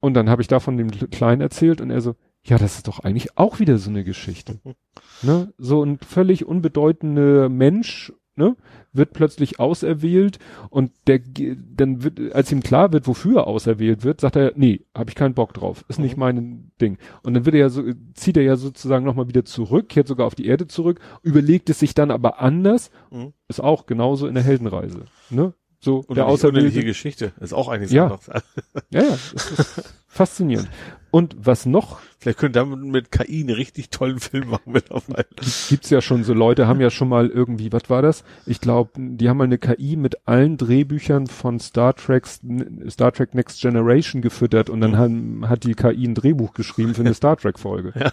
Und 0.00 0.14
dann 0.14 0.30
habe 0.30 0.42
ich 0.42 0.48
da 0.48 0.60
von 0.60 0.76
dem 0.76 0.90
Kleinen 0.90 1.40
erzählt 1.40 1.80
und 1.80 1.90
er 1.90 2.00
so, 2.00 2.14
ja, 2.42 2.56
das 2.56 2.76
ist 2.76 2.88
doch 2.88 3.00
eigentlich 3.00 3.36
auch 3.36 3.58
wieder 3.58 3.76
so 3.78 3.90
eine 3.90 4.04
Geschichte. 4.04 4.60
Mhm. 4.64 4.74
Ne? 5.22 5.52
So 5.58 5.84
ein 5.84 5.98
völlig 5.98 6.46
unbedeutender 6.46 7.50
Mensch 7.50 8.10
ne, 8.40 8.56
wird 8.92 9.12
plötzlich 9.12 9.60
auserwählt 9.60 10.38
und 10.68 10.92
der 11.06 11.20
dann 11.20 12.02
wird, 12.02 12.34
als 12.34 12.50
ihm 12.52 12.62
klar 12.62 12.92
wird, 12.92 13.06
wofür 13.06 13.40
er 13.40 13.46
auserwählt 13.46 14.04
wird, 14.04 14.20
sagt 14.20 14.36
er, 14.36 14.52
nee, 14.56 14.84
habe 14.94 15.10
ich 15.10 15.16
keinen 15.16 15.34
Bock 15.34 15.54
drauf, 15.54 15.84
ist 15.88 15.98
nicht 15.98 16.16
mhm. 16.16 16.20
mein 16.20 16.72
Ding. 16.80 16.98
Und 17.22 17.34
dann 17.34 17.44
wird 17.44 17.54
er 17.54 17.60
ja 17.60 17.68
so, 17.68 17.84
zieht 18.14 18.36
er 18.36 18.42
ja 18.42 18.56
sozusagen 18.56 19.04
nochmal 19.04 19.28
wieder 19.28 19.44
zurück, 19.44 19.88
kehrt 19.88 20.08
sogar 20.08 20.26
auf 20.26 20.34
die 20.34 20.46
Erde 20.46 20.66
zurück, 20.66 21.00
überlegt 21.22 21.70
es 21.70 21.78
sich 21.78 21.94
dann 21.94 22.10
aber 22.10 22.40
anders, 22.40 22.90
mhm. 23.10 23.32
ist 23.48 23.60
auch 23.60 23.86
genauso 23.86 24.26
in 24.26 24.34
der 24.34 24.44
Heldenreise, 24.44 25.04
ne? 25.30 25.54
So, 25.82 26.04
und 26.06 26.16
der 26.16 26.26
auserwählte 26.26 26.84
Geschichte 26.84 27.32
ist 27.40 27.54
auch 27.54 27.68
eigentlich 27.68 27.90
ja. 27.90 28.18
ja, 28.90 29.02
ja, 29.02 29.14
ist 29.14 29.94
faszinierend. 30.08 30.68
Und 31.10 31.34
was 31.38 31.64
noch? 31.64 32.00
Vielleicht 32.18 32.38
können 32.38 32.52
damit 32.52 32.80
mit 32.80 33.10
KI 33.10 33.40
einen 33.40 33.54
richtig 33.54 33.88
tollen 33.88 34.20
Film 34.20 34.50
machen 34.50 34.72
mittlerweile. 34.72 35.26
Gibt's 35.70 35.88
ja 35.88 36.02
schon 36.02 36.22
so 36.22 36.34
Leute, 36.34 36.68
haben 36.68 36.82
ja 36.82 36.90
schon 36.90 37.08
mal 37.08 37.28
irgendwie, 37.28 37.72
was 37.72 37.88
war 37.88 38.02
das? 38.02 38.24
Ich 38.44 38.60
glaube, 38.60 38.90
die 38.96 39.28
haben 39.30 39.38
mal 39.38 39.44
eine 39.44 39.56
KI 39.56 39.96
mit 39.96 40.28
allen 40.28 40.58
Drehbüchern 40.58 41.26
von 41.26 41.58
Star 41.58 41.96
Trek, 41.96 42.26
Star 42.26 43.12
Trek 43.12 43.34
Next 43.34 43.62
Generation 43.62 44.20
gefüttert 44.20 44.68
und 44.68 44.82
dann 44.82 44.92
mhm. 44.92 44.98
haben, 44.98 45.48
hat 45.48 45.64
die 45.64 45.74
KI 45.74 46.06
ein 46.06 46.14
Drehbuch 46.14 46.52
geschrieben 46.52 46.94
für 46.94 47.00
eine 47.00 47.14
Star 47.14 47.36
Trek 47.36 47.58
Folge. 47.58 47.92
Ja. 48.00 48.12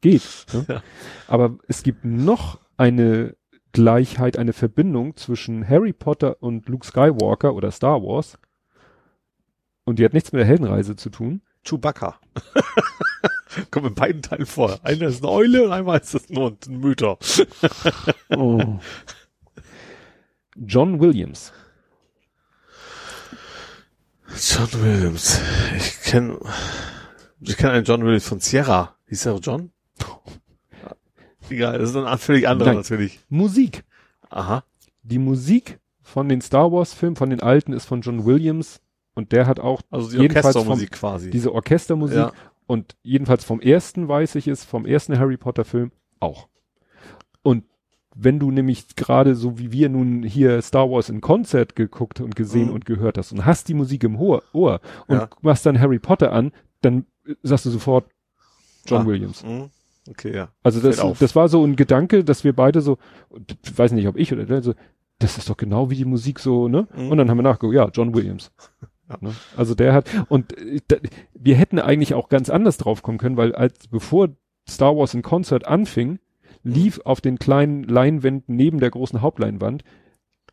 Geht. 0.00 0.22
Ne? 0.52 0.66
Ja. 0.68 0.82
Aber 1.28 1.56
es 1.68 1.82
gibt 1.82 2.04
noch 2.04 2.58
eine 2.76 3.36
Gleichheit, 3.72 4.36
eine 4.36 4.52
Verbindung 4.52 5.16
zwischen 5.16 5.68
Harry 5.68 5.92
Potter 5.92 6.42
und 6.42 6.68
Luke 6.68 6.86
Skywalker 6.86 7.54
oder 7.54 7.70
Star 7.70 8.02
Wars. 8.02 8.38
Und 9.84 9.98
die 9.98 10.04
hat 10.04 10.12
nichts 10.12 10.32
mit 10.32 10.40
der 10.40 10.46
Heldenreise 10.46 10.96
zu 10.96 11.10
tun. 11.10 11.42
Chewbacca. 11.64 12.20
Kommt 13.70 13.86
in 13.86 13.94
beiden 13.94 14.22
Teilen 14.22 14.46
vor. 14.46 14.80
Einer 14.82 15.08
ist 15.08 15.22
eine 15.22 15.32
Eule 15.32 15.64
und 15.64 15.72
einmal 15.72 16.00
ist 16.00 16.14
es 16.14 16.30
nur 16.30 16.56
ein 16.66 16.78
Mütter. 16.78 17.18
oh. 18.36 18.78
John 20.56 21.00
Williams. 21.00 21.52
John 24.28 24.68
Williams. 24.82 25.40
Ich 25.76 26.00
kenne 26.02 26.38
ich 27.40 27.56
kenne 27.56 27.72
einen 27.72 27.84
John 27.84 28.04
Williams 28.04 28.26
von 28.26 28.40
Sierra. 28.40 28.96
Hieß 29.08 29.26
er 29.26 29.38
John? 29.38 29.72
Egal, 31.50 31.78
das 31.78 31.90
ist 31.90 31.96
ein 31.96 32.18
völlig 32.18 32.48
anderer 32.48 32.74
natürlich. 32.74 33.20
Musik. 33.28 33.84
Aha. 34.30 34.64
Die 35.02 35.18
Musik 35.18 35.78
von 36.02 36.28
den 36.28 36.40
Star 36.40 36.72
Wars 36.72 36.94
Filmen, 36.94 37.16
von 37.16 37.30
den 37.30 37.40
alten, 37.40 37.72
ist 37.72 37.86
von 37.86 38.00
John 38.00 38.24
Williams 38.24 38.80
und 39.14 39.32
der 39.32 39.46
hat 39.46 39.60
auch 39.60 39.82
also 39.90 40.10
die 40.10 40.18
Orchestermusik 40.20 40.96
vom, 40.96 41.10
quasi. 41.10 41.30
Diese 41.30 41.52
Orchestermusik 41.52 42.16
ja. 42.16 42.32
und 42.66 42.96
jedenfalls 43.02 43.44
vom 43.44 43.60
ersten 43.60 44.08
weiß 44.08 44.34
ich 44.36 44.48
es, 44.48 44.64
vom 44.64 44.86
ersten 44.86 45.18
Harry 45.18 45.36
Potter 45.36 45.64
Film 45.64 45.92
auch. 46.20 46.48
Und 47.42 47.64
wenn 48.14 48.38
du 48.38 48.50
nämlich 48.50 48.94
gerade 48.94 49.34
so 49.34 49.58
wie 49.58 49.72
wir 49.72 49.88
nun 49.88 50.22
hier 50.22 50.60
Star 50.62 50.90
Wars 50.90 51.08
in 51.08 51.20
Konzert 51.20 51.76
geguckt 51.76 52.20
und 52.20 52.36
gesehen 52.36 52.68
mhm. 52.68 52.74
und 52.74 52.84
gehört 52.84 53.18
hast 53.18 53.32
und 53.32 53.44
hast 53.44 53.68
die 53.68 53.74
Musik 53.74 54.04
im 54.04 54.16
Ohr, 54.16 54.42
Ohr 54.52 54.80
und 55.06 55.16
ja. 55.16 55.28
machst 55.40 55.66
dann 55.66 55.80
Harry 55.80 55.98
Potter 55.98 56.32
an, 56.32 56.52
dann 56.80 57.06
sagst 57.42 57.66
du 57.66 57.70
sofort 57.70 58.06
John 58.86 59.02
ah. 59.02 59.06
Williams. 59.06 59.44
Mhm. 59.44 59.70
Okay, 60.12 60.34
ja. 60.34 60.48
Also 60.62 60.80
das, 60.80 60.96
das 61.18 61.34
war 61.34 61.48
so 61.48 61.64
ein 61.64 61.74
Gedanke, 61.74 62.22
dass 62.22 62.44
wir 62.44 62.52
beide 62.52 62.82
so, 62.82 62.98
weiß 63.74 63.92
nicht, 63.92 64.06
ob 64.08 64.16
ich 64.16 64.32
oder 64.32 64.44
der, 64.44 64.62
so, 64.62 64.74
das 65.18 65.38
ist 65.38 65.48
doch 65.48 65.56
genau 65.56 65.88
wie 65.88 65.96
die 65.96 66.04
Musik 66.04 66.38
so, 66.38 66.68
ne? 66.68 66.86
Mhm. 66.94 67.10
Und 67.10 67.18
dann 67.18 67.30
haben 67.30 67.38
wir 67.38 67.42
nachgeguckt, 67.42 67.74
ja, 67.74 67.88
John 67.92 68.14
Williams. 68.14 68.52
Ja. 69.08 69.18
Ne? 69.20 69.34
Also 69.56 69.74
der 69.74 69.92
hat, 69.94 70.08
und 70.28 70.56
äh, 70.56 70.78
da, 70.86 70.96
wir 71.34 71.56
hätten 71.56 71.80
eigentlich 71.80 72.14
auch 72.14 72.28
ganz 72.28 72.48
anders 72.48 72.78
drauf 72.78 73.02
kommen 73.02 73.18
können, 73.18 73.36
weil 73.36 73.52
als 73.52 73.88
bevor 73.88 74.28
Star 74.66 74.96
Wars 74.96 75.12
in 75.12 75.22
Concert 75.22 75.66
anfing, 75.66 76.20
lief 76.62 77.00
auf 77.04 77.20
den 77.20 77.38
kleinen 77.38 77.82
Leinwänden 77.82 78.54
neben 78.54 78.78
der 78.78 78.90
großen 78.90 79.20
Hauptleinwand 79.20 79.82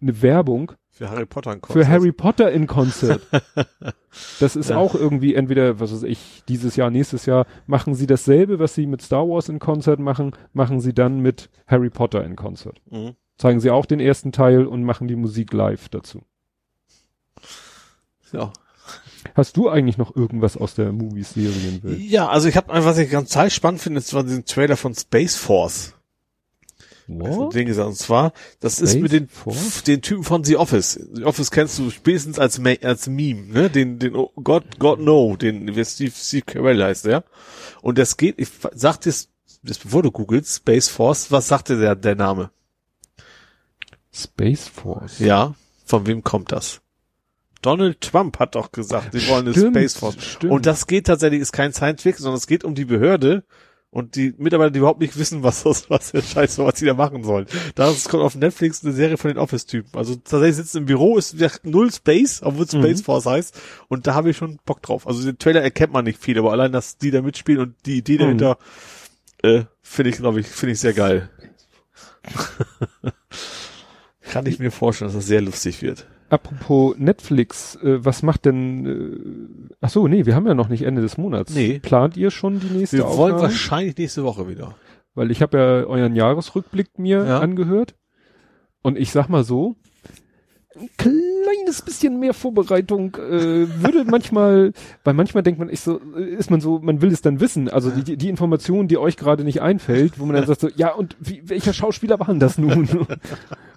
eine 0.01 0.21
Werbung 0.23 0.71
für 0.99 1.09
Harry 1.09 1.25
Potter 1.25 1.53
in 1.53 1.61
Concert. 1.61 1.85
Für 1.85 1.89
Harry 1.89 2.11
Potter 2.11 2.51
in 2.51 2.67
Concert. 2.67 3.21
das 4.41 4.57
ist 4.57 4.69
ja. 4.69 4.75
auch 4.75 4.95
irgendwie 4.95 5.33
entweder, 5.33 5.79
was 5.79 5.93
weiß 5.93 6.03
ich, 6.03 6.43
dieses 6.49 6.75
Jahr, 6.75 6.91
nächstes 6.91 7.25
Jahr, 7.25 7.47
machen 7.67 7.95
sie 7.95 8.05
dasselbe, 8.05 8.59
was 8.59 8.75
sie 8.75 8.85
mit 8.85 9.01
Star 9.01 9.25
Wars 9.25 9.47
in 9.47 9.59
Concert 9.59 10.01
machen, 10.01 10.33
machen 10.51 10.81
sie 10.81 10.93
dann 10.93 11.21
mit 11.21 11.49
Harry 11.67 11.89
Potter 11.89 12.25
in 12.25 12.35
Concert. 12.35 12.81
Mhm. 12.89 13.15
Zeigen 13.37 13.61
sie 13.61 13.69
auch 13.69 13.85
den 13.85 14.01
ersten 14.01 14.33
Teil 14.33 14.65
und 14.65 14.83
machen 14.83 15.07
die 15.07 15.15
Musik 15.15 15.53
live 15.53 15.87
dazu. 15.87 16.23
Ja. 18.33 18.51
Hast 19.35 19.55
du 19.55 19.69
eigentlich 19.69 19.97
noch 19.97 20.13
irgendwas 20.17 20.57
aus 20.57 20.75
der 20.75 20.91
Movie-Serienwelt? 20.91 21.97
Ja, 22.01 22.27
also 22.27 22.49
ich 22.49 22.57
habe 22.57 22.73
einfach, 22.73 22.89
was 22.89 22.97
ich 22.97 23.09
ganz 23.09 23.29
total 23.29 23.49
spannend 23.51 23.79
finde, 23.79 24.01
das 24.01 24.13
war 24.13 24.23
diesen 24.23 24.43
Trailer 24.43 24.75
von 24.75 24.93
Space 24.93 25.37
Force. 25.37 25.93
What? 27.09 27.55
Ding 27.55 27.65
gesagt. 27.65 27.87
Und 27.87 27.95
zwar, 27.95 28.33
das 28.59 28.77
Space 28.77 28.93
ist 28.93 29.01
mit 29.01 29.11
den, 29.11 29.27
Force? 29.27 29.83
den 29.83 30.01
Typen 30.01 30.23
von 30.23 30.43
The 30.43 30.57
Office. 30.57 30.99
The 31.13 31.23
Office 31.25 31.49
kennst 31.49 31.79
du 31.79 31.89
spätestens 31.89 32.37
als, 32.37 32.61
als 32.83 33.07
Meme, 33.07 33.47
ne? 33.51 33.69
Den, 33.69 33.97
den 33.97 34.15
oh, 34.15 34.31
God, 34.35 34.77
God 34.77 34.99
No, 34.99 35.35
den, 35.35 35.75
wie 35.75 35.85
Steve, 35.85 36.11
Steve 36.15 36.43
Carell 36.45 36.83
heißt, 36.83 37.05
ja? 37.05 37.23
Und 37.81 37.97
das 37.97 38.15
geht, 38.15 38.35
ich 38.37 38.49
sag 38.75 39.01
dir, 39.01 39.13
das, 39.63 39.79
bevor 39.79 40.03
du 40.03 40.11
googelst, 40.11 40.57
Space 40.57 40.87
Force, 40.87 41.31
was 41.31 41.47
sagte 41.47 41.79
der, 41.79 41.95
der 41.95 42.15
Name? 42.15 42.51
Space 44.13 44.67
Force? 44.67 45.19
Ja. 45.19 45.55
Von 45.85 46.05
wem 46.05 46.23
kommt 46.23 46.51
das? 46.51 46.81
Donald 47.61 48.01
Trump 48.01 48.39
hat 48.39 48.55
doch 48.55 48.71
gesagt, 48.71 49.13
sie 49.13 49.27
wollen 49.27 49.47
eine 49.47 49.69
Space 49.69 49.95
Force. 49.97 50.15
Stimmt. 50.19 50.53
Und 50.53 50.65
das 50.65 50.87
geht 50.87 51.07
tatsächlich, 51.07 51.41
ist 51.41 51.51
kein 51.51 51.73
Science 51.73 52.03
Fiction, 52.03 52.23
sondern 52.23 52.37
es 52.37 52.47
geht 52.47 52.63
um 52.63 52.75
die 52.75 52.85
Behörde 52.85 53.43
und 53.91 54.15
die 54.15 54.35
Mitarbeiter, 54.37 54.69
die 54.71 54.79
überhaupt 54.79 54.99
nicht 54.99 55.17
wissen, 55.17 55.41
was 55.41 55.63
das, 55.63 55.89
was 55.89 56.11
der 56.11 56.21
Scheiß, 56.21 56.59
was 56.59 56.77
sie 56.77 56.85
da 56.85 56.93
machen 56.93 57.23
sollen. 57.23 57.47
Da 57.73 57.91
kommt 58.07 58.23
auf 58.23 58.35
Netflix 58.35 58.83
eine 58.83 58.93
Serie 58.93 59.17
von 59.17 59.29
den 59.29 59.39
Office-Typen. 59.39 59.97
Also 59.97 60.15
tatsächlich 60.15 60.57
sitzen 60.57 60.77
im 60.79 60.85
Büro, 60.85 61.17
ist 61.17 61.35
null 61.63 61.91
Space, 61.91 62.41
obwohl 62.43 62.65
es 62.65 62.73
mhm. 62.73 62.83
Space 62.83 63.01
Force 63.01 63.25
heißt. 63.25 63.59
Und 63.87 64.05
da 64.05 64.13
habe 64.13 64.29
ich 64.29 64.37
schon 64.37 64.59
Bock 64.63 64.83
drauf. 64.83 65.07
Also 65.07 65.23
den 65.23 65.39
Trailer 65.39 65.61
erkennt 65.61 65.91
man 65.91 66.05
nicht 66.05 66.21
viel, 66.21 66.37
aber 66.37 66.51
allein, 66.51 66.71
dass 66.71 66.97
die 66.97 67.09
da 67.09 67.21
mitspielen 67.21 67.61
und 67.61 67.75
die 67.85 67.97
Idee 67.97 68.15
mhm. 68.15 68.19
dahinter, 68.19 68.57
äh, 69.41 69.63
finde 69.81 70.11
ich, 70.11 70.17
glaube 70.17 70.39
ich, 70.39 70.47
finde 70.47 70.73
ich 70.73 70.79
sehr 70.79 70.93
geil. 70.93 71.29
Kann 74.21 74.45
ich 74.45 74.59
mir 74.59 74.71
vorstellen, 74.71 75.07
dass 75.07 75.15
das 75.15 75.25
sehr 75.25 75.41
lustig 75.41 75.81
wird. 75.81 76.05
Apropos 76.29 76.95
Netflix, 76.97 77.75
äh, 77.77 78.03
was 78.05 78.23
macht 78.23 78.45
denn, 78.45 78.85
äh, 78.85 79.73
ach 79.81 79.89
so, 79.89 80.07
nee, 80.07 80.25
wir 80.25 80.35
haben 80.35 80.47
ja 80.47 80.53
noch 80.53 80.69
nicht 80.69 80.83
Ende 80.83 81.01
des 81.01 81.17
Monats. 81.17 81.53
Nee. 81.53 81.79
Plant 81.79 82.17
ihr 82.17 82.31
schon 82.31 82.59
die 82.59 82.67
nächste 82.67 82.97
Wir 82.97 83.05
wollen 83.05 83.33
Aufnahme? 83.33 83.41
wahrscheinlich 83.41 83.97
nächste 83.97 84.23
Woche 84.23 84.47
wieder. 84.47 84.75
Weil 85.15 85.31
ich 85.31 85.41
habe 85.41 85.57
ja 85.57 85.63
euren 85.85 86.15
Jahresrückblick 86.15 86.99
mir 86.99 87.25
ja. 87.25 87.39
angehört. 87.39 87.95
Und 88.81 88.97
ich 88.97 89.11
sag 89.11 89.27
mal 89.27 89.43
so, 89.43 89.75
ein 90.75 90.89
kleines 91.49 91.81
bisschen 91.81 92.19
mehr 92.19 92.33
Vorbereitung 92.33 93.15
äh, 93.15 93.67
würde 93.81 94.05
manchmal, 94.05 94.73
weil 95.03 95.13
manchmal 95.13 95.43
denkt 95.43 95.59
man, 95.59 95.69
ich 95.69 95.81
so, 95.81 95.97
ist 95.97 96.51
man 96.51 96.61
so, 96.61 96.79
man 96.79 97.01
will 97.01 97.11
es 97.11 97.21
dann 97.21 97.39
wissen. 97.39 97.69
Also 97.69 97.89
die, 97.91 98.17
die 98.17 98.29
Information, 98.29 98.87
die 98.87 98.97
euch 98.97 99.17
gerade 99.17 99.43
nicht 99.43 99.61
einfällt, 99.61 100.19
wo 100.19 100.25
man 100.25 100.35
dann 100.35 100.45
sagt 100.45 100.61
so, 100.61 100.69
ja 100.75 100.93
und 100.93 101.15
wie, 101.19 101.41
welcher 101.45 101.73
Schauspieler 101.73 102.19
war 102.19 102.27
denn 102.27 102.39
das 102.39 102.57
nun? 102.57 102.87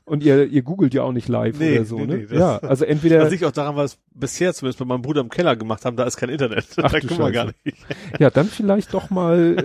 Und 0.05 0.25
ihr, 0.25 0.47
ihr 0.47 0.63
googelt 0.63 0.93
ja 0.95 1.05
auch 1.05 1.13
nicht 1.13 1.29
live 1.29 1.57
Nee, 1.61 1.77
oder 1.77 1.85
so, 1.85 1.97
nee, 1.97 2.07
ne? 2.07 2.27
nee, 2.29 2.37
ja, 2.37 2.59
also 2.59 2.85
entweder, 2.85 3.21
Das 3.21 3.31
liegt 3.31 3.45
auch 3.45 3.53
daran, 3.53 3.77
was 3.77 3.99
bisher 4.13 4.53
zumindest 4.53 4.81
bei 4.81 4.85
meinem 4.85 5.01
Bruder 5.01 5.21
im 5.21 5.29
Keller 5.29 5.55
gemacht 5.55 5.85
haben, 5.85 5.97
da 5.97 6.03
ist 6.03 6.17
kein 6.17 6.29
Internet. 6.29 6.67
Ach, 6.83 6.91
da 6.91 6.99
können 6.99 7.21
wir 7.21 7.31
gar 7.31 7.47
nicht. 7.47 7.79
ja, 8.19 8.29
dann 8.29 8.47
vielleicht 8.49 8.93
doch 8.95 9.11
mal, 9.11 9.57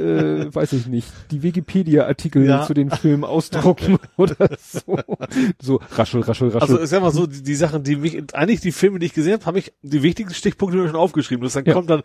äh, 0.50 0.54
weiß 0.56 0.74
ich 0.74 0.86
nicht, 0.86 1.08
die 1.32 1.42
Wikipedia-Artikel 1.42 2.46
Ja. 2.46 2.66
zu 2.68 2.76
den 2.76 2.92
Filmen 2.92 3.24
ausdrucken 3.24 3.98
oder 4.16 4.36
so. 4.60 5.00
So, 5.60 5.80
raschel, 5.96 6.22
raschel, 6.22 6.50
raschel. 6.50 6.62
Also 6.62 6.82
ich 6.84 6.90
sag 6.90 7.02
mal 7.02 7.12
so, 7.12 7.26
die, 7.26 7.42
die 7.42 7.56
Sachen, 7.56 7.82
die 7.82 7.97
mich, 7.98 8.34
eigentlich 8.36 8.62
die 8.62 8.72
Filme, 8.72 9.00
die 9.00 9.06
ich 9.08 9.14
gesehen 9.14 9.34
habe, 9.34 9.46
habe 9.46 9.60
ich 9.60 9.74
die 9.82 10.04
wichtigsten 10.04 10.34
Stichpunkte 10.36 10.86
schon 10.88 10.96
aufgeschrieben. 10.96 11.44
Das 11.44 11.54
dann 11.54 11.66
Ja. 11.66 11.74
kommt 11.74 11.90
dann, 11.90 12.02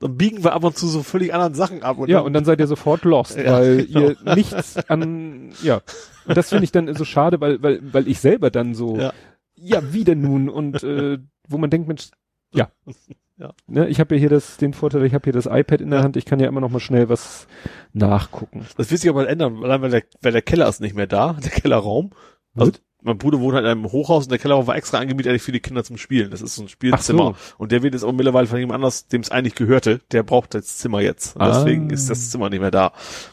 dann 0.00 0.16
biegen 0.16 0.42
wir 0.44 0.52
ab 0.52 0.64
und 0.64 0.76
zu 0.76 0.88
so 0.88 1.02
völlig 1.02 1.32
anderen 1.34 1.54
Sachen 1.54 1.82
ab. 1.82 1.98
Und 1.98 2.08
ja, 2.08 2.18
dann, 2.18 2.26
und 2.26 2.32
dann 2.32 2.44
seid 2.44 2.60
ihr 2.60 2.66
sofort 2.66 3.04
lost, 3.04 3.36
Ja, 3.36 3.52
weil 3.52 3.86
genau. 3.86 4.00
ihr 4.10 4.34
nichts 4.34 4.76
an, 4.88 5.52
ja. 5.62 5.80
Und 6.26 6.36
das 6.36 6.48
finde 6.50 6.64
ich 6.64 6.72
dann 6.72 6.92
so 6.94 7.04
schade, 7.04 7.40
weil, 7.40 7.62
weil, 7.62 7.80
weil 7.92 8.08
ich 8.08 8.20
selber 8.20 8.50
dann 8.50 8.74
so, 8.74 8.96
Ja. 8.98 9.12
ja, 9.54 9.92
wie 9.92 10.04
denn 10.04 10.20
nun? 10.20 10.48
Und 10.48 10.82
äh, 10.82 11.18
wo 11.48 11.58
man 11.58 11.70
denkt, 11.70 11.88
Mensch, 11.88 12.10
ja. 12.54 12.70
Ja. 13.38 13.54
Ne, 13.66 13.88
ich 13.88 13.98
habe 13.98 14.14
ja 14.14 14.20
hier 14.20 14.28
das, 14.28 14.56
den 14.58 14.72
Vorteil, 14.72 15.04
ich 15.04 15.14
habe 15.14 15.24
hier 15.24 15.32
das 15.32 15.46
iPad 15.46 15.80
in 15.80 15.90
der 15.90 16.00
Ja. 16.00 16.04
Hand, 16.04 16.16
ich 16.16 16.26
kann 16.26 16.38
ja 16.38 16.46
immer 16.46 16.60
noch 16.60 16.70
mal 16.70 16.78
schnell 16.78 17.08
was 17.08 17.48
nachgucken. 17.92 18.66
das 18.76 18.90
wird 18.90 19.00
sich 19.00 19.10
aber 19.10 19.28
ändern, 19.28 19.64
allein 19.64 19.82
weil 19.82 19.90
der, 19.90 20.02
weil 20.20 20.32
der 20.32 20.42
Keller 20.42 20.68
ist 20.68 20.80
nicht 20.80 20.94
mehr 20.94 21.06
da, 21.08 21.32
der 21.42 21.50
Kellerraum. 21.50 22.10
Also? 22.54 22.72
Mein 23.02 23.18
Bruder 23.18 23.40
wohnt 23.40 23.54
halt 23.54 23.64
in 23.64 23.70
einem 23.70 23.90
Hochhaus 23.90 24.24
und 24.24 24.30
der 24.30 24.38
Kellerraum 24.38 24.66
war 24.66 24.76
extra 24.76 24.98
angemietet 24.98 25.30
eigentlich 25.30 25.42
für 25.42 25.52
die 25.52 25.60
Kinder 25.60 25.82
zum 25.84 25.96
Spielen. 25.98 26.30
Das 26.30 26.40
ist 26.42 26.54
so 26.54 26.62
ein 26.62 26.68
Spielzimmer. 26.68 27.34
Und 27.58 27.72
der 27.72 27.82
wird 27.82 27.94
jetzt 27.94 28.02
auch 28.04 28.12
mittlerweile 28.12 28.46
von 28.46 28.58
jemand 28.58 28.76
anders, 28.76 29.08
dem 29.08 29.20
es 29.22 29.30
eigentlich 29.30 29.54
gehörte, 29.54 30.00
der 30.12 30.22
braucht 30.22 30.54
das 30.54 30.78
Zimmer 30.78 31.00
jetzt. 31.00 31.36
Und 31.36 31.42
Ah. 31.42 31.52
deswegen 31.52 31.90
ist 31.90 32.08
das 32.10 32.30
Zimmer 32.30 32.48
nicht 32.50 32.60
mehr 32.60 32.70
da. 32.70 32.86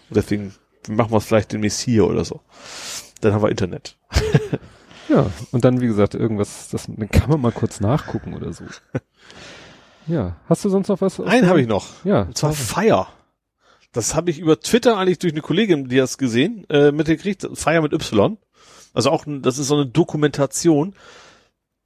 Und 0.10 0.16
deswegen 0.18 0.54
machen 0.88 1.12
wir 1.12 1.18
es 1.18 1.26
vielleicht 1.26 1.52
demnächst 1.54 1.80
hier 1.82 2.08
oder 2.08 2.26
so. 2.26 2.42
Dann 3.22 3.34
haben 3.34 3.42
wir 3.44 3.50
Internet. 3.50 3.98
Ja, 5.12 5.26
und 5.52 5.66
dann, 5.66 5.82
wie 5.82 5.88
gesagt, 5.88 6.14
irgendwas, 6.14 6.70
das 6.70 6.86
dann 6.86 7.10
kann 7.10 7.32
man 7.32 7.42
mal 7.42 7.52
kurz 7.52 7.80
nachgucken 7.80 8.36
oder 8.36 8.54
so. 8.54 8.64
Ja, 10.08 10.36
hast 10.48 10.66
du 10.66 10.70
sonst 10.70 10.88
noch 10.88 11.02
was? 11.02 11.20
Einen 11.20 11.48
habe 11.48 11.62
ich 11.62 11.68
noch. 11.68 11.86
Ja. 12.04 12.22
Und 12.24 12.38
zwar 12.38 12.54
Fire. 12.54 13.08
Das 13.92 14.16
habe 14.16 14.30
ich 14.32 14.40
über 14.40 14.60
Twitter 14.60 14.98
eigentlich 14.98 15.20
durch 15.20 15.34
eine 15.34 15.42
Kollegin, 15.42 15.88
die 15.88 15.98
das 15.98 16.18
gesehen, 16.18 16.66
äh, 16.70 16.92
mitgekriegt. 16.92 17.48
Fire 17.54 17.82
mit 17.82 17.94
Y. 17.94 18.38
Also 18.94 19.12
auch, 19.12 19.26
das 19.28 19.58
ist 19.58 19.68
so 19.68 19.76
eine 19.76 19.86
Dokumentation. 19.86 20.96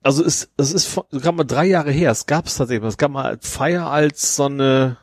Also 0.01 0.23
ist, 0.23 0.51
das 0.57 0.73
ist 0.73 0.99
gerade 1.11 1.37
mal 1.37 1.43
drei 1.43 1.65
Jahre 1.65 1.91
her. 1.91 2.11
Es 2.11 2.25
gab 2.25 2.47
es 2.47 2.57
tatsächlich. 2.57 2.87
Es 2.87 2.97
gab 2.97 3.11
mal 3.11 3.37
Fire 3.41 3.85
als 3.87 4.35
so 4.35 4.45
eine, 4.45 4.97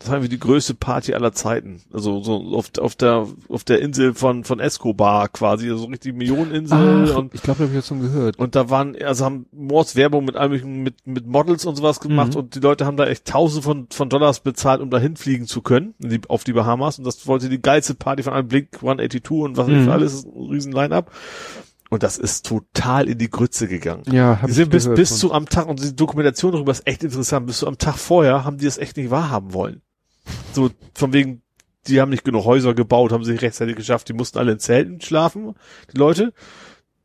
das 0.00 0.10
war 0.10 0.20
die 0.20 0.38
größte 0.38 0.74
Party 0.74 1.12
aller 1.14 1.32
Zeiten. 1.32 1.82
Also 1.92 2.22
so 2.22 2.36
auf, 2.56 2.70
auf 2.78 2.94
der 2.94 3.26
auf 3.48 3.64
der 3.64 3.80
Insel 3.80 4.14
von 4.14 4.44
von 4.44 4.60
Escobar 4.60 5.28
quasi, 5.28 5.68
so 5.70 5.86
richtig 5.86 6.14
Millioneninsel 6.14 7.10
Ach, 7.12 7.16
und 7.16 7.34
ich 7.34 7.42
glaube, 7.42 7.58
da 7.58 7.64
habe 7.64 7.72
ich 7.74 7.78
das 7.80 7.88
schon 7.88 8.00
gehört. 8.00 8.38
und 8.38 8.54
da 8.54 8.70
waren, 8.70 8.94
also 9.02 9.24
haben 9.24 9.46
Mordswerbung 9.52 10.24
mit 10.24 10.36
allem 10.36 10.82
mit, 10.84 11.04
mit 11.06 11.26
Models 11.26 11.66
und 11.66 11.74
sowas 11.76 11.98
gemacht 12.00 12.34
Mhm. 12.34 12.38
und 12.40 12.54
die 12.54 12.60
Leute 12.60 12.86
haben 12.86 12.96
da 12.96 13.06
echt 13.06 13.24
tausende 13.24 13.62
von, 13.62 13.86
von 13.90 14.08
Dollars 14.08 14.40
bezahlt, 14.40 14.80
um 14.80 14.90
da 14.90 14.98
hinfliegen 14.98 15.46
zu 15.48 15.62
können, 15.62 15.94
die, 15.98 16.20
auf 16.28 16.44
die 16.44 16.52
Bahamas. 16.52 16.98
Und 16.98 17.04
das 17.04 17.26
wollte 17.26 17.48
die 17.48 17.60
geilste 17.60 17.94
Party 17.94 18.22
von 18.22 18.32
einem 18.34 18.46
Blink 18.48 18.68
182 18.76 19.30
und 19.32 19.56
was 19.56 19.66
Mhm. 19.66 19.88
alles, 19.88 20.24
ein 20.24 20.48
riesen 20.50 20.72
Line-Up. 20.72 21.10
Und 21.90 22.02
das 22.02 22.18
ist 22.18 22.44
total 22.46 23.08
in 23.08 23.16
die 23.16 23.30
Grütze 23.30 23.66
gegangen. 23.66 24.02
Ja, 24.06 24.34
Die 24.34 24.42
habe 24.42 24.50
ich 24.50 24.56
sind 24.56 24.70
bis, 24.70 24.86
bis 24.88 25.18
zu 25.18 25.32
am 25.32 25.46
Tag, 25.46 25.66
und 25.68 25.82
die 25.82 25.96
Dokumentation 25.96 26.52
darüber 26.52 26.70
ist 26.70 26.86
echt 26.86 27.02
interessant, 27.02 27.46
bis 27.46 27.58
zu 27.60 27.66
am 27.66 27.78
Tag 27.78 27.96
vorher 27.96 28.44
haben 28.44 28.58
die 28.58 28.66
das 28.66 28.76
echt 28.78 28.96
nicht 28.98 29.10
wahrhaben 29.10 29.54
wollen. 29.54 29.80
So, 30.52 30.70
von 30.94 31.12
wegen, 31.12 31.42
die 31.86 32.00
haben 32.00 32.10
nicht 32.10 32.24
genug 32.24 32.44
Häuser 32.44 32.74
gebaut, 32.74 33.12
haben 33.12 33.24
sie 33.24 33.32
nicht 33.32 33.42
rechtzeitig 33.42 33.76
geschafft, 33.76 34.08
die 34.08 34.12
mussten 34.12 34.38
alle 34.38 34.52
in 34.52 34.58
Zelten 34.58 35.00
schlafen, 35.00 35.54
die 35.92 35.98
Leute. 35.98 36.32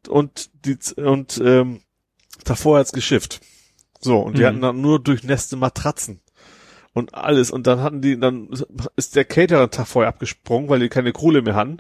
Und 0.07 0.49
die, 0.65 0.77
und, 1.01 1.41
ähm, 1.43 1.81
davor 2.43 2.79
hat's 2.79 2.91
geschifft. 2.91 3.41
So, 4.01 4.19
und 4.19 4.37
die 4.37 4.41
Mhm. 4.41 4.47
hatten 4.47 4.61
dann 4.61 4.81
nur 4.81 5.01
durchnässte 5.01 5.55
Matratzen. 5.55 6.19
Und 6.93 7.15
alles. 7.15 7.49
Und 7.49 7.65
dann 7.65 7.81
hatten 7.81 8.01
die, 8.01 8.19
dann 8.19 8.49
ist 8.95 9.15
der 9.15 9.25
Caterer 9.25 9.61
einen 9.61 9.71
Tag 9.71 9.87
vorher 9.87 10.09
abgesprungen, 10.09 10.69
weil 10.69 10.79
die 10.79 10.89
keine 10.89 11.11
Kohle 11.11 11.41
mehr 11.41 11.55
hatten. 11.55 11.77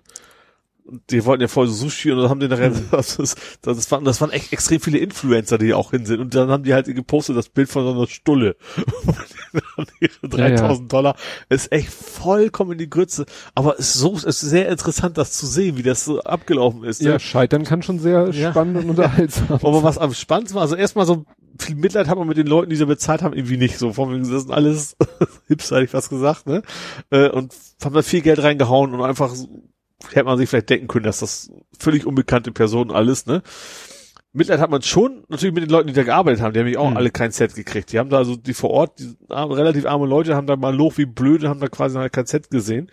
Und 0.85 1.01
die 1.11 1.23
wollten 1.25 1.41
ja 1.41 1.47
voll 1.47 1.67
so 1.67 1.73
Sushi 1.73 2.11
und 2.11 2.19
dann 2.19 2.29
haben 2.29 2.39
die 2.41 2.47
nachher, 2.49 2.69
Mhm. 2.71 2.87
das, 2.91 3.15
das, 3.17 3.35
das, 3.61 3.91
waren, 3.91 4.03
das 4.03 4.19
waren 4.21 4.31
echt 4.31 4.51
extrem 4.51 4.79
viele 4.81 4.97
Influencer, 4.97 5.57
die 5.57 5.73
auch 5.73 5.91
hin 5.91 6.05
sind. 6.05 6.19
Und 6.19 6.35
dann 6.35 6.49
haben 6.49 6.63
die 6.63 6.73
halt 6.73 6.85
gepostet 6.87 7.37
das 7.37 7.49
Bild 7.49 7.69
von 7.69 7.83
so 7.85 7.91
einer 7.93 8.07
Stulle. 8.07 8.55
Und 9.77 9.87
ihre 9.99 10.29
3000 10.29 10.91
Dollar 10.91 11.15
ist 11.49 11.71
echt 11.71 11.89
vollkommen 11.89 12.73
in 12.73 12.77
die 12.79 12.89
Grütze. 12.89 13.25
Aber 13.55 13.75
es 13.79 13.89
ist 13.89 13.93
so, 13.95 14.13
es 14.15 14.23
ist 14.25 14.41
sehr 14.41 14.67
interessant, 14.69 15.17
das 15.17 15.33
zu 15.33 15.45
sehen, 15.45 15.77
wie 15.77 15.83
das 15.83 16.05
so 16.05 16.21
abgelaufen 16.21 16.83
ist. 16.83 17.01
Ja, 17.01 17.19
Scheitern 17.19 17.63
kann 17.63 17.81
schon 17.83 17.99
sehr 17.99 18.29
Ja. 18.31 18.51
spannend 18.51 18.77
und 18.77 18.89
unterhaltsam 18.89 19.47
Aber 19.51 19.83
was 19.83 19.97
am 19.97 20.13
spannendsten 20.13 20.55
war, 20.55 20.63
also 20.63 20.75
erstmal 20.75 21.05
so 21.05 21.25
viel 21.59 21.75
Mitleid 21.75 22.07
hat 22.07 22.17
man 22.17 22.27
mit 22.27 22.37
den 22.37 22.47
Leuten, 22.47 22.71
die 22.71 22.75
sie 22.75 22.85
bezahlt 22.85 23.21
haben, 23.21 23.33
irgendwie 23.35 23.57
nicht 23.57 23.77
so. 23.77 23.93
Von 23.93 24.11
wegen, 24.11 24.29
das 24.29 24.43
sind 24.43 24.51
alles 24.51 24.97
Hipster, 25.47 25.75
hätte 25.75 25.85
ich 25.85 25.91
fast 25.91 26.09
gesagt, 26.09 26.47
ne? 26.47 26.63
Äh, 27.11 27.29
Und 27.29 27.53
haben 27.83 27.93
da 27.93 28.01
viel 28.01 28.21
Geld 28.21 28.41
reingehauen 28.41 28.93
und 28.93 29.01
einfach 29.03 29.29
so, 29.35 29.47
hätte 30.11 30.25
man 30.25 30.37
sich 30.37 30.49
vielleicht 30.49 30.69
denken 30.69 30.87
können, 30.87 31.05
dass 31.05 31.19
das 31.19 31.51
völlig 31.77 32.05
unbekannte 32.05 32.51
Personen 32.51 32.91
alles, 32.91 33.25
ne? 33.25 33.41
Mitleid 34.35 34.59
hat 34.59 34.71
man 34.71 34.81
schon 34.81 35.23
natürlich 35.27 35.53
mit 35.53 35.63
den 35.63 35.69
Leuten, 35.69 35.87
die 35.89 35.93
da 35.93 36.01
gearbeitet 36.03 36.41
haben. 36.41 36.53
Die 36.53 36.59
haben 36.59 36.65
nämlich 36.65 36.79
auch 36.79 36.89
Mhm. 36.89 36.97
alle 36.97 37.11
kein 37.11 37.31
Set 37.31 37.53
gekriegt. 37.53 37.91
Die 37.91 37.99
haben 37.99 38.09
da 38.09 38.17
also 38.17 38.35
die 38.35 38.55
vor 38.55 38.71
Ort, 38.71 38.97
die 38.99 39.15
arme, 39.29 39.55
relativ 39.55 39.85
arme 39.85 40.07
Leute, 40.07 40.35
haben 40.35 40.47
da 40.47 40.55
mal 40.55 40.75
Loch 40.75 40.97
wie 40.97 41.05
blöde, 41.05 41.49
haben 41.49 41.59
da 41.59 41.67
quasi 41.67 41.95
nachher 41.97 42.09
kein 42.09 42.25
Set 42.25 42.49
gesehen. 42.49 42.89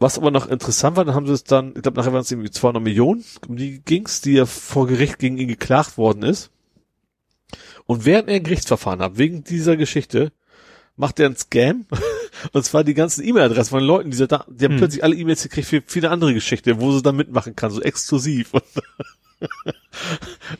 Was 0.00 0.18
aber 0.18 0.32
noch 0.32 0.48
interessant 0.48 0.96
war, 0.96 1.04
dann 1.04 1.14
haben 1.14 1.26
sie 1.26 1.34
es 1.34 1.44
dann, 1.44 1.74
ich 1.76 1.82
glaube 1.82 1.98
nachher 2.00 2.12
waren 2.12 2.22
es 2.22 2.30
irgendwie 2.32 2.50
200 2.50 2.82
Millionen, 2.82 3.24
um 3.46 3.56
die 3.56 3.80
ging's, 3.80 4.22
die 4.22 4.32
ja 4.32 4.46
vor 4.46 4.88
Gericht 4.88 5.20
gegen 5.20 5.38
ihn 5.38 5.46
geklagt 5.46 5.96
worden 5.98 6.24
ist. 6.24 6.50
Und 7.86 8.04
während 8.04 8.28
er 8.28 8.36
ein 8.36 8.42
Gerichtsverfahren 8.42 9.02
hat, 9.02 9.18
wegen 9.18 9.44
dieser 9.44 9.76
Geschichte, 9.76 10.32
macht 10.96 11.20
er 11.20 11.26
einen 11.26 11.36
Scam. 11.36 11.86
Und 12.52 12.64
zwar 12.64 12.84
die 12.84 12.94
ganzen 12.94 13.24
E-Mail-Adressen 13.26 13.70
von 13.70 13.78
den 13.80 13.86
Leuten, 13.86 14.10
die, 14.10 14.26
da, 14.26 14.44
die 14.48 14.64
haben 14.64 14.72
Hm. 14.72 14.78
plötzlich 14.78 15.04
alle 15.04 15.16
E-Mails 15.16 15.42
gekriegt 15.42 15.68
für 15.68 15.82
viele 15.86 16.10
andere 16.10 16.34
Geschichten, 16.34 16.80
wo 16.80 16.92
sie 16.92 17.02
dann 17.02 17.16
mitmachen 17.16 17.56
kann, 17.56 17.70
so 17.70 17.80
exklusiv. 17.82 18.52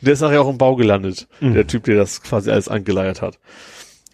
der 0.01 0.13
ist 0.13 0.21
nachher 0.21 0.41
auch 0.41 0.49
im 0.49 0.57
Bau 0.57 0.75
gelandet, 0.75 1.27
Mhm. 1.39 1.53
der 1.53 1.67
Typ, 1.67 1.83
der 1.83 1.97
das 1.97 2.21
quasi 2.21 2.49
alles 2.51 2.67
angeleiert 2.67 3.21
hat. 3.21 3.39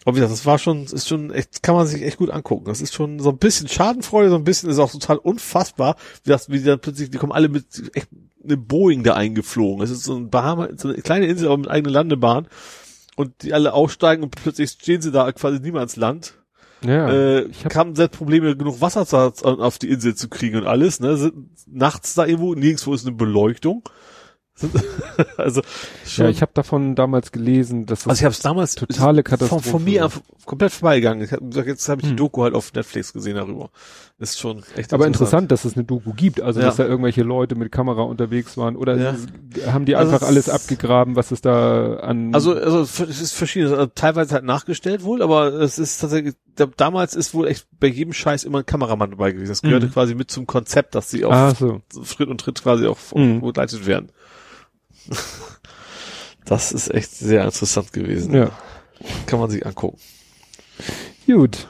Aber 0.04 0.16
wie 0.16 0.20
gesagt, 0.20 0.32
das 0.38 0.46
war 0.46 0.58
schon, 0.58 0.84
ist 0.84 1.08
schon 1.08 1.30
echt, 1.30 1.62
kann 1.62 1.74
man 1.74 1.86
sich 1.86 2.02
echt 2.02 2.16
gut 2.18 2.30
angucken. 2.30 2.66
Das 2.66 2.80
ist 2.80 2.94
schon 2.94 3.18
so 3.18 3.30
ein 3.30 3.38
bisschen 3.38 3.68
Schadenfreude, 3.68 4.30
so 4.30 4.36
ein 4.36 4.44
bisschen 4.44 4.70
ist 4.70 4.78
auch 4.78 4.90
total 4.90 5.18
unfassbar, 5.18 5.96
wie 6.24 6.30
das, 6.30 6.48
wie 6.48 6.58
die 6.58 6.64
dann 6.64 6.80
plötzlich, 6.80 7.10
die 7.10 7.18
kommen 7.18 7.32
alle 7.32 7.48
mit 7.48 7.66
echt 7.94 8.08
eine 8.42 8.56
Boeing 8.56 9.02
da 9.02 9.14
eingeflogen. 9.14 9.82
Es 9.82 9.90
ist 9.90 10.04
so 10.04 10.16
ein 10.16 10.30
Bahama, 10.30 10.68
so 10.76 10.88
eine 10.88 11.02
kleine 11.02 11.26
Insel, 11.26 11.48
aber 11.48 11.58
mit 11.58 11.68
eigener 11.68 11.90
Landebahn. 11.90 12.46
Und 13.16 13.42
die 13.42 13.52
alle 13.52 13.72
aussteigen 13.74 14.22
und 14.22 14.30
plötzlich 14.30 14.70
stehen 14.70 15.02
sie 15.02 15.10
da 15.10 15.30
quasi 15.32 15.58
Niemandsland. 15.60 16.34
Ja, 16.84 17.08
äh, 17.08 17.42
ich 17.42 17.64
hab- 17.64 17.74
haben 17.74 17.94
selbst 17.96 18.16
Probleme, 18.18 18.56
genug 18.56 18.80
Wasser 18.80 19.04
zu, 19.06 19.16
auf 19.44 19.78
die 19.78 19.88
Insel 19.90 20.14
zu 20.14 20.28
kriegen 20.28 20.58
und 20.58 20.66
alles, 20.66 21.00
ne? 21.00 21.16
Sind 21.16 21.48
nachts 21.66 22.14
da 22.14 22.24
irgendwo, 22.26 22.54
nirgendwo 22.54 22.94
ist 22.94 23.06
eine 23.06 23.16
Beleuchtung. 23.16 23.82
also 25.36 25.62
schon. 26.06 26.24
ja, 26.26 26.30
ich 26.30 26.42
habe 26.42 26.52
davon 26.54 26.94
damals 26.94 27.32
gelesen, 27.32 27.86
dass 27.86 28.00
das 28.00 28.08
also 28.08 28.20
ich 28.20 28.24
habe 28.24 28.32
es 28.32 28.40
damals 28.40 28.74
totale 28.74 29.18
von, 29.18 29.24
Katastrophe 29.24 29.68
von 29.70 29.84
mir 29.84 30.00
war. 30.00 30.06
ab, 30.06 30.22
komplett 30.44 30.72
vorbeigegangen. 30.72 31.24
Ich 31.24 31.32
hab, 31.32 31.40
jetzt 31.66 31.88
habe 31.88 32.00
ich 32.00 32.06
die 32.06 32.10
Hm. 32.10 32.16
Doku 32.16 32.42
halt 32.42 32.54
auf 32.54 32.72
Netflix 32.72 33.12
gesehen 33.12 33.36
darüber. 33.36 33.70
Ist 34.18 34.40
schon 34.40 34.64
echt 34.74 34.92
aber 34.92 35.06
interessant, 35.06 35.52
dass 35.52 35.64
es 35.64 35.74
eine 35.74 35.84
Doku 35.84 36.12
gibt, 36.12 36.40
also 36.40 36.58
Ja. 36.60 36.66
dass 36.66 36.76
da 36.76 36.84
irgendwelche 36.84 37.22
Leute 37.22 37.54
mit 37.54 37.70
Kamera 37.70 38.02
unterwegs 38.02 38.56
waren 38.56 38.74
oder 38.76 38.96
Ja. 38.96 39.14
haben 39.72 39.84
die 39.84 39.94
Also 39.94 40.12
einfach 40.12 40.22
es- 40.22 40.28
alles 40.28 40.48
abgegraben, 40.48 41.14
was 41.16 41.30
es 41.30 41.40
da 41.40 41.96
an 41.98 42.34
Also, 42.34 42.54
also 42.54 42.80
es 42.80 42.98
ist 43.20 43.32
verschieden, 43.32 43.70
also 43.72 43.86
teilweise 43.86 44.34
halt 44.34 44.44
nachgestellt 44.44 45.04
wohl, 45.04 45.22
aber 45.22 45.52
es 45.54 45.78
ist 45.78 45.98
tatsächlich, 46.00 46.34
da, 46.56 46.66
damals 46.76 47.14
ist 47.14 47.32
wohl 47.34 47.46
echt 47.46 47.66
bei 47.78 47.86
jedem 47.86 48.12
Scheiß 48.12 48.42
immer 48.44 48.58
ein 48.58 48.66
Kameramann 48.66 49.10
dabei 49.12 49.30
gewesen. 49.30 49.50
Das 49.50 49.62
gehörte 49.62 49.86
Mhm. 49.86 49.92
quasi 49.92 50.14
mit 50.16 50.30
zum 50.32 50.46
Konzept, 50.48 50.96
dass 50.96 51.10
sie 51.10 51.24
auf 51.24 51.32
ah, 51.32 51.54
so. 51.54 51.80
Schritt 52.04 52.28
und 52.28 52.40
Tritt 52.40 52.60
quasi 52.62 52.86
auch 52.88 52.98
Mhm. 53.14 53.40
begleitet 53.40 53.86
werden. 53.86 54.10
Das 56.44 56.72
ist 56.72 56.88
echt 56.94 57.10
sehr 57.10 57.44
interessant 57.44 57.92
gewesen. 57.92 58.32
Ja. 58.34 58.50
Kann 59.26 59.38
man 59.38 59.50
sich 59.50 59.66
angucken. 59.66 59.98
Gut. 61.26 61.68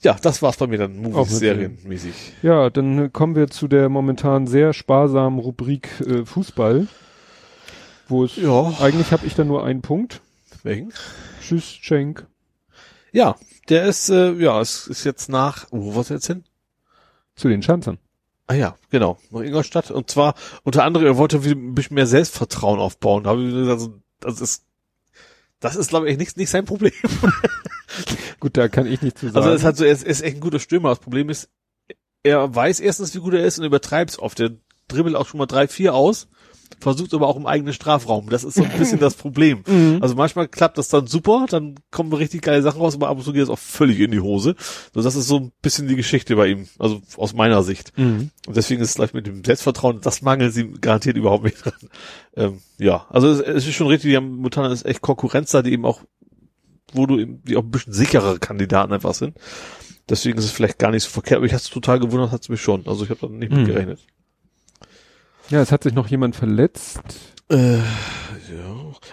Ja, 0.00 0.16
das 0.22 0.42
war's 0.42 0.58
bei 0.58 0.68
mir 0.68 0.78
dann, 0.78 1.04
Auch 1.06 1.10
Movies, 1.10 1.32
mit 1.32 1.38
serienmäßig. 1.40 2.14
Ja, 2.42 2.70
dann 2.70 3.12
kommen 3.12 3.34
wir 3.34 3.48
zu 3.48 3.66
der 3.66 3.88
momentan 3.88 4.46
sehr 4.46 4.74
sparsamen 4.74 5.40
Rubrik 5.40 5.88
äh, 6.06 6.24
Fußball, 6.24 6.86
wo 8.06 8.24
es 8.24 8.36
Ja, 8.36 8.74
eigentlich 8.80 9.10
habe 9.10 9.26
ich 9.26 9.34
da 9.34 9.42
nur 9.42 9.64
einen 9.64 9.82
Punkt. 9.82 10.20
wegen? 10.62 10.92
Tschüss, 11.42 11.64
Schenk. 11.64 12.26
Ja, 13.10 13.34
der 13.68 13.86
ist, 13.86 14.08
äh, 14.08 14.34
ja, 14.34 14.60
es 14.60 14.86
ist 14.86 15.02
jetzt 15.02 15.28
nach, 15.28 15.66
wo 15.72 15.96
was 15.96 16.10
jetzt 16.10 16.26
hin? 16.28 16.44
Zu 17.34 17.48
den 17.48 17.62
Schanzern. 17.62 17.98
Ah 18.46 18.54
ja, 18.54 18.76
genau, 18.90 19.18
nach 19.30 19.40
Ingolstadt. 19.40 19.90
Und 19.90 20.10
zwar 20.10 20.34
unter 20.64 20.84
anderem, 20.84 21.06
er 21.06 21.16
wollte 21.16 21.38
ein 21.38 21.74
bisschen 21.74 21.94
mehr 21.94 22.06
Selbstvertrauen 22.06 22.78
aufbauen. 22.78 23.24
Da 23.24 23.30
habe 23.30 23.42
ich 23.42 23.52
gesagt, 23.52 23.80
also, 23.80 24.00
das 24.20 24.40
ist, 24.40 24.64
das 25.60 25.76
ist, 25.76 25.88
glaube 25.88 26.10
ich, 26.10 26.18
nicht, 26.18 26.36
nicht 26.36 26.50
sein 26.50 26.66
Problem. 26.66 26.92
Gut, 28.40 28.56
da 28.56 28.68
kann 28.68 28.86
ich 28.86 29.00
nicht 29.00 29.18
zu 29.18 29.26
sagen. 29.26 29.36
Also 29.38 29.50
es 29.50 29.64
hat 29.64 29.76
so, 29.76 29.84
er 29.84 29.92
ist, 29.92 30.02
er 30.02 30.10
ist 30.10 30.20
echt 30.20 30.36
ein 30.36 30.40
guter 30.40 30.58
Stürmer. 30.58 30.90
Das 30.90 30.98
Problem 30.98 31.30
ist, 31.30 31.48
er 32.22 32.54
weiß 32.54 32.80
erstens, 32.80 33.14
wie 33.14 33.20
gut 33.20 33.34
er 33.34 33.44
ist 33.44 33.58
und 33.58 33.64
übertreibt 33.64 34.10
es 34.10 34.18
oft. 34.18 34.38
Der 34.38 34.50
dribbelt 34.88 35.16
auch 35.16 35.26
schon 35.26 35.38
mal 35.38 35.46
drei, 35.46 35.68
vier 35.68 35.94
aus 35.94 36.28
versucht 36.80 37.14
aber 37.14 37.28
auch 37.28 37.36
im 37.36 37.46
eigenen 37.46 37.72
Strafraum. 37.72 38.28
Das 38.28 38.44
ist 38.44 38.54
so 38.54 38.62
ein 38.64 38.70
bisschen 38.78 38.98
das 38.98 39.14
Problem. 39.14 39.62
Mhm. 39.66 39.98
Also 40.00 40.14
manchmal 40.14 40.48
klappt 40.48 40.76
das 40.78 40.88
dann 40.88 41.06
super, 41.06 41.46
dann 41.48 41.76
kommen 41.90 42.12
richtig 42.12 42.42
geile 42.42 42.62
Sachen 42.62 42.80
raus, 42.80 42.94
aber 42.94 43.08
ab 43.08 43.16
und 43.16 43.24
zu 43.24 43.32
geht 43.32 43.42
das 43.42 43.48
auch 43.48 43.58
völlig 43.58 44.00
in 44.00 44.10
die 44.10 44.20
Hose. 44.20 44.54
So, 44.94 45.02
das 45.02 45.14
ist 45.16 45.26
so 45.28 45.38
ein 45.38 45.52
bisschen 45.62 45.88
die 45.88 45.96
Geschichte 45.96 46.36
bei 46.36 46.48
ihm, 46.48 46.66
also 46.78 47.00
aus 47.16 47.32
meiner 47.34 47.62
Sicht. 47.62 47.96
Mhm. 47.96 48.30
Und 48.46 48.56
deswegen 48.56 48.82
ist 48.82 48.90
es 48.90 48.94
gleich 48.96 49.14
mit 49.14 49.26
dem 49.26 49.42
Selbstvertrauen, 49.44 50.00
das 50.02 50.22
mangelt 50.22 50.52
sie 50.52 50.70
garantiert 50.80 51.16
überhaupt 51.16 51.44
nicht 51.44 51.64
dran. 51.64 51.72
Ähm, 52.36 52.58
ja, 52.78 53.06
also 53.10 53.28
es, 53.30 53.40
es 53.40 53.66
ist 53.66 53.74
schon 53.74 53.86
richtig, 53.86 54.10
die 54.10 54.16
haben 54.16 54.36
momentan 54.36 54.70
ist 54.70 54.84
echt 54.84 55.00
Konkurrenz 55.00 55.50
da, 55.52 55.62
die 55.62 55.72
eben 55.72 55.84
auch, 55.86 56.00
wo 56.92 57.06
du 57.06 57.18
eben, 57.18 57.42
die 57.44 57.56
auch 57.56 57.62
ein 57.62 57.70
bisschen 57.70 57.92
sicherere 57.92 58.38
Kandidaten 58.38 58.92
einfach 58.92 59.14
sind. 59.14 59.36
Deswegen 60.08 60.36
ist 60.38 60.44
es 60.44 60.50
vielleicht 60.50 60.78
gar 60.78 60.90
nicht 60.90 61.04
so 61.04 61.08
verkehrt, 61.10 61.38
aber 61.38 61.46
ich 61.46 61.52
hatte 61.54 61.64
es 61.64 61.70
total 61.70 61.98
gewundert, 61.98 62.30
hat 62.30 62.42
es 62.42 62.48
mich 62.50 62.60
schon. 62.60 62.86
Also 62.86 63.04
ich 63.04 63.10
habe 63.10 63.20
da 63.20 63.28
nicht 63.28 63.50
Mhm. 63.50 63.58
mit 63.58 63.66
gerechnet. 63.68 64.00
Ja, 65.50 65.60
es 65.60 65.72
hat 65.72 65.82
sich 65.84 65.92
noch 65.94 66.08
jemand 66.08 66.36
verletzt. 66.36 67.00
Äh, 67.50 67.76
ja. 67.78 67.82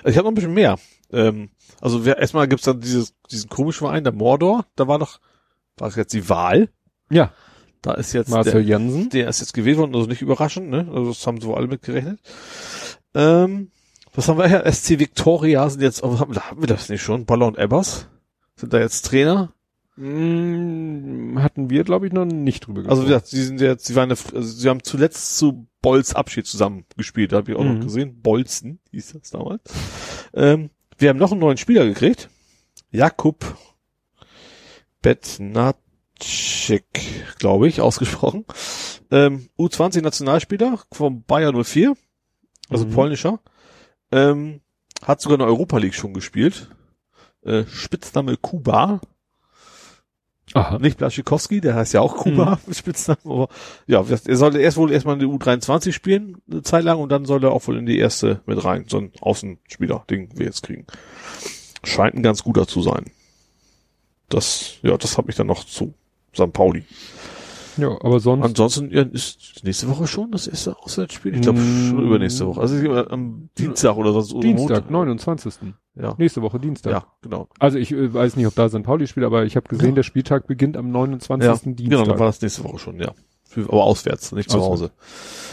Also 0.03 0.05
ich 0.05 0.17
habe 0.17 0.23
noch 0.25 0.31
ein 0.31 0.35
bisschen 0.35 0.53
mehr. 0.53 0.77
Ähm, 1.11 1.49
also 1.81 2.05
wer, 2.05 2.17
erstmal 2.19 2.47
gibt's 2.47 2.65
dann 2.65 2.79
dieses, 2.79 3.13
diesen 3.29 3.49
komischen 3.49 3.85
Verein, 3.85 4.03
der 4.03 4.13
Mordor, 4.13 4.65
da 4.75 4.87
war 4.87 4.99
doch, 4.99 5.19
war 5.77 5.89
es 5.89 5.95
jetzt 5.95 6.13
die 6.13 6.29
Wahl. 6.29 6.69
Ja, 7.09 7.33
Da 7.81 7.93
ist 7.95 8.13
jetzt 8.13 8.29
Marcel 8.29 8.53
der, 8.53 8.61
Jansen. 8.63 9.09
der 9.09 9.27
ist 9.27 9.41
jetzt 9.41 9.53
gewählt 9.53 9.77
worden, 9.77 9.93
also 9.95 10.07
nicht 10.07 10.21
überraschend, 10.21 10.69
ne? 10.69 10.87
Also 10.93 11.09
das 11.09 11.27
haben 11.27 11.41
so 11.41 11.53
alle 11.55 11.67
mitgerechnet. 11.67 12.19
Ähm, 13.13 13.71
was 14.13 14.27
haben 14.29 14.37
wir 14.37 14.47
hier? 14.47 14.65
SC 14.71 14.99
Victoria 14.99 15.69
sind 15.69 15.81
jetzt, 15.81 16.01
oh, 16.03 16.17
haben, 16.19 16.33
wir- 16.35 16.49
haben 16.49 16.61
wir 16.61 16.67
das 16.67 16.87
nicht 16.89 17.01
schon? 17.01 17.25
Baller 17.25 17.47
und 17.47 17.57
Ebbers? 17.57 18.07
Sind 18.55 18.71
da 18.73 18.79
jetzt 18.79 19.05
Trainer? 19.05 19.53
Mm, 19.97 21.39
hatten 21.39 21.69
wir, 21.69 21.83
glaube 21.83 22.07
ich, 22.07 22.13
noch 22.13 22.25
nicht 22.25 22.65
drüber 22.67 22.89
Also 22.89 23.03
wie 23.03 23.07
gesagt, 23.07 23.27
sie 23.27 23.43
sind 23.43 23.59
jetzt, 23.61 23.85
sie 23.85 23.95
waren, 23.95 24.09
eine, 24.11 24.17
also 24.35 24.41
sie 24.41 24.69
haben 24.69 24.83
zuletzt 24.83 25.37
zu 25.37 25.67
Bolz 25.81 26.13
Abschied 26.13 26.45
zusammen 26.45 26.85
gespielt, 26.97 27.31
da 27.31 27.37
habe 27.37 27.51
ich 27.51 27.57
auch 27.57 27.63
Mhm. 27.63 27.73
noch 27.75 27.83
gesehen. 27.85 28.21
Bolzen 28.21 28.79
hieß 28.91 29.13
das 29.19 29.31
damals. 29.31 29.61
Ähm, 30.33 30.69
wir 30.97 31.09
haben 31.09 31.17
noch 31.17 31.31
einen 31.31 31.41
neuen 31.41 31.57
Spieler 31.57 31.85
gekriegt. 31.85 32.29
Jakub 32.91 33.57
Betnacek, 35.01 35.75
glaube 37.39 37.67
ich, 37.67 37.81
ausgesprochen. 37.81 38.45
Ähm, 39.09 39.49
U20 39.57 40.01
Nationalspieler 40.01 40.79
vom 40.91 41.23
Bayer 41.23 41.51
04, 41.51 41.95
also 42.69 42.85
Mhm. 42.85 42.91
polnischer. 42.91 43.39
Ähm, 44.11 44.61
hat 45.03 45.21
sogar 45.21 45.35
in 45.35 45.39
der 45.39 45.47
Europa 45.47 45.77
League 45.79 45.95
schon 45.95 46.13
gespielt. 46.13 46.69
Äh, 47.43 47.65
Spitzname 47.65 48.37
Kuba. 48.37 49.01
Aha. 50.53 50.79
Nicht 50.79 50.97
Blaschikowski, 50.97 51.61
der 51.61 51.75
heißt 51.75 51.93
ja 51.93 52.01
auch 52.01 52.17
Kuba, 52.17 52.59
Mhm. 52.67 52.73
Spitznamen, 52.73 53.21
aber 53.25 53.47
ja, 53.87 54.03
er 54.07 54.37
sollte 54.37 54.59
erst 54.59 54.77
wohl 54.77 54.91
erstmal 54.91 55.15
in 55.15 55.19
die 55.19 55.25
U23 55.25 55.91
spielen, 55.91 56.41
eine 56.49 56.61
Zeit 56.63 56.83
lang, 56.83 56.99
und 56.99 57.09
dann 57.09 57.25
soll 57.25 57.43
er 57.43 57.51
auch 57.51 57.65
wohl 57.67 57.77
in 57.77 57.85
die 57.85 57.97
erste 57.97 58.41
mit 58.45 58.63
rein, 58.63 58.85
so 58.87 58.97
ein 58.97 59.11
Außenspieler, 59.21 60.03
den 60.09 60.29
wir 60.37 60.45
jetzt 60.45 60.63
kriegen. 60.63 60.85
Scheint 61.83 62.15
ein 62.15 62.23
ganz 62.23 62.43
guter 62.43 62.67
zu 62.67 62.81
sein. 62.81 63.05
Das, 64.29 64.75
ja, 64.81 64.97
das 64.97 65.17
hat 65.17 65.27
mich 65.27 65.35
dann 65.35 65.47
noch 65.47 65.63
zu 65.65 65.93
St. 66.33 66.53
Pauli. 66.53 66.85
Ja, 67.77 67.89
aber 68.01 68.19
sonst. 68.19 68.43
Ansonsten 68.43 68.91
ja, 68.91 69.01
ist 69.03 69.61
nächste 69.63 69.87
Woche 69.89 70.07
schon 70.07 70.31
das 70.31 70.47
erste 70.47 70.77
Auswärtsspiel. 70.77 71.35
Ich 71.35 71.41
glaube 71.41 71.59
Mm. 71.59 71.89
schon 71.89 72.05
übernächste 72.05 72.45
Woche. 72.47 72.61
Also 72.61 72.75
am 73.09 73.49
Dienstag 73.57 73.95
oder 73.95 74.11
sonst 74.13 74.31
Dienstag, 74.43 74.89
Montag. 74.89 74.91
29. 74.91 75.53
Ja. 75.95 76.15
Nächste 76.17 76.41
Woche 76.41 76.59
Dienstag. 76.59 76.91
Ja, 76.91 77.05
genau. 77.21 77.47
Also 77.59 77.77
ich 77.77 77.91
äh, 77.91 78.13
weiß 78.13 78.35
nicht, 78.35 78.47
ob 78.47 78.55
da 78.55 78.69
St. 78.69 78.83
Pauli 78.83 79.07
spielt, 79.07 79.25
aber 79.25 79.45
ich 79.45 79.55
habe 79.55 79.67
gesehen, 79.67 79.89
Ja. 79.89 79.95
der 79.95 80.03
Spieltag 80.03 80.47
beginnt 80.47 80.77
am 80.77 80.91
29. 80.91 81.45
Ja, 81.47 81.53
Dienstag. 81.55 81.89
genau, 81.89 82.03
dann 82.05 82.19
war 82.19 82.27
das 82.27 82.41
nächste 82.41 82.63
Woche 82.63 82.79
schon, 82.79 82.99
ja. 82.99 83.13
Aber 83.67 83.83
auswärts, 83.83 84.31
nicht 84.31 84.49
zu 84.49 84.57
Auswärts. 84.59 84.81
Hause. 84.83 84.91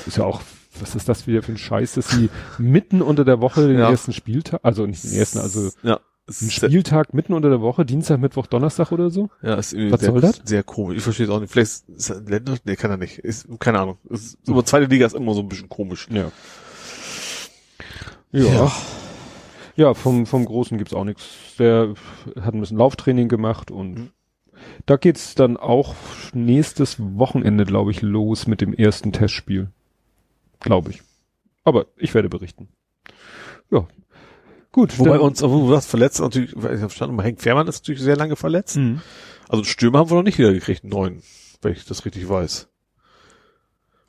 ist 0.07 0.17
ja 0.19 0.25
auch, 0.25 0.41
was 0.81 0.95
ist 0.95 1.09
das 1.09 1.27
wieder 1.27 1.43
für 1.43 1.53
ein 1.53 1.59
Scheiß, 1.59 1.95
dass 1.95 2.09
sie 2.11 2.31
mitten 2.59 3.03
unter 3.03 3.25
der 3.25 3.41
Woche 3.41 3.67
den 3.67 3.79
Ja. 3.79 3.91
ersten 3.91 4.13
Spieltag, 4.13 4.61
also 4.63 4.87
nicht 4.87 5.03
den 5.03 5.13
ersten, 5.13 5.39
also 5.39 5.71
ja. 5.83 5.99
Ein 6.28 6.50
Spieltag 6.50 7.15
mitten 7.15 7.32
unter 7.32 7.48
der 7.48 7.60
Woche, 7.60 7.84
Dienstag, 7.86 8.20
Mittwoch, 8.20 8.47
Donnerstag 8.47 8.92
oder 8.92 9.10
so? 9.10 9.31
Ja, 9.42 9.55
ist 9.55 9.73
irgendwie 9.73 9.92
Was 9.92 10.00
sehr, 10.00 10.10
soll 10.12 10.20
das? 10.20 10.40
sehr 10.44 10.62
komisch. 10.62 10.98
Ich 10.98 11.02
verstehe 11.02 11.26
es 11.26 11.32
auch 11.32 11.40
nicht. 11.40 11.50
Vielleicht 11.52 11.89
ist 11.89 12.10
er 12.10 12.16
ein 12.18 12.26
Länder? 12.26 12.57
Nee, 12.65 12.76
kann 12.76 12.90
er 12.90 12.97
nicht. 12.98 13.18
Ist, 13.18 13.48
keine 13.58 13.81
Ahnung. 13.81 13.98
Ist, 14.10 14.39
aber 14.47 14.65
zweite 14.65 14.86
Liga 14.86 15.07
ist 15.07 15.15
immer 15.15 15.34
so 15.34 15.40
ein 15.40 15.48
bisschen 15.48 15.68
komisch. 15.68 16.07
Ja. 16.10 16.31
Ja. 18.32 18.70
Ja, 19.76 19.94
vom, 19.94 20.26
vom 20.26 20.44
Großen 20.44 20.76
gibt's 20.76 20.92
auch 20.92 21.05
nichts. 21.05 21.24
Der 21.58 21.94
hat 22.40 22.52
ein 22.55 22.60
bisschen 22.60 22.78
Lauftraining 22.78 23.28
gemacht 23.28 23.70
und 23.70 23.94
Mhm. 23.94 24.10
da 24.86 24.97
geht's 24.97 25.34
dann 25.36 25.57
auch 25.57 25.94
nächstes 26.34 26.97
Wochenende, 26.98 27.65
glaube 27.65 27.92
ich, 27.92 28.02
los 28.02 28.47
mit 28.48 28.60
dem 28.60 28.74
ersten 28.74 29.12
Testspiel. 29.12 29.68
Glaube 30.60 30.90
ich. 30.90 31.02
Aber 31.62 31.86
ich 31.97 32.12
werde 32.15 32.28
berichten. 32.28 32.68
Ja. 33.70 33.86
Gut. 34.73 34.99
Wobei 34.99 35.13
dann- 35.13 35.21
uns, 35.21 35.43
wo 35.43 35.69
du 35.69 35.77
hast 35.77 35.87
verletzt, 35.87 36.21
natürlich, 36.21 36.51
ich 36.55 36.63
habe 36.63 36.79
verstanden, 36.79 37.21
Henk 37.21 37.41
Fährmann 37.41 37.67
ist 37.69 37.81
natürlich 37.83 38.03
sehr 38.03 38.17
lange 38.17 38.37
verletzt. 38.37 38.77
Mhm. 38.77 39.01
Also 39.49 39.65
Stürmer 39.65 39.99
haben 40.01 40.11
wir 40.11 40.17
noch 40.17 40.23
nicht 40.23 40.39
wieder 40.39 40.53
gekriegt, 40.53 40.85
neuen, 40.85 41.23
wenn 41.63 41.73
ich 41.73 41.85
das 41.87 42.05
richtig 42.05 42.29
weiß. 42.29 42.69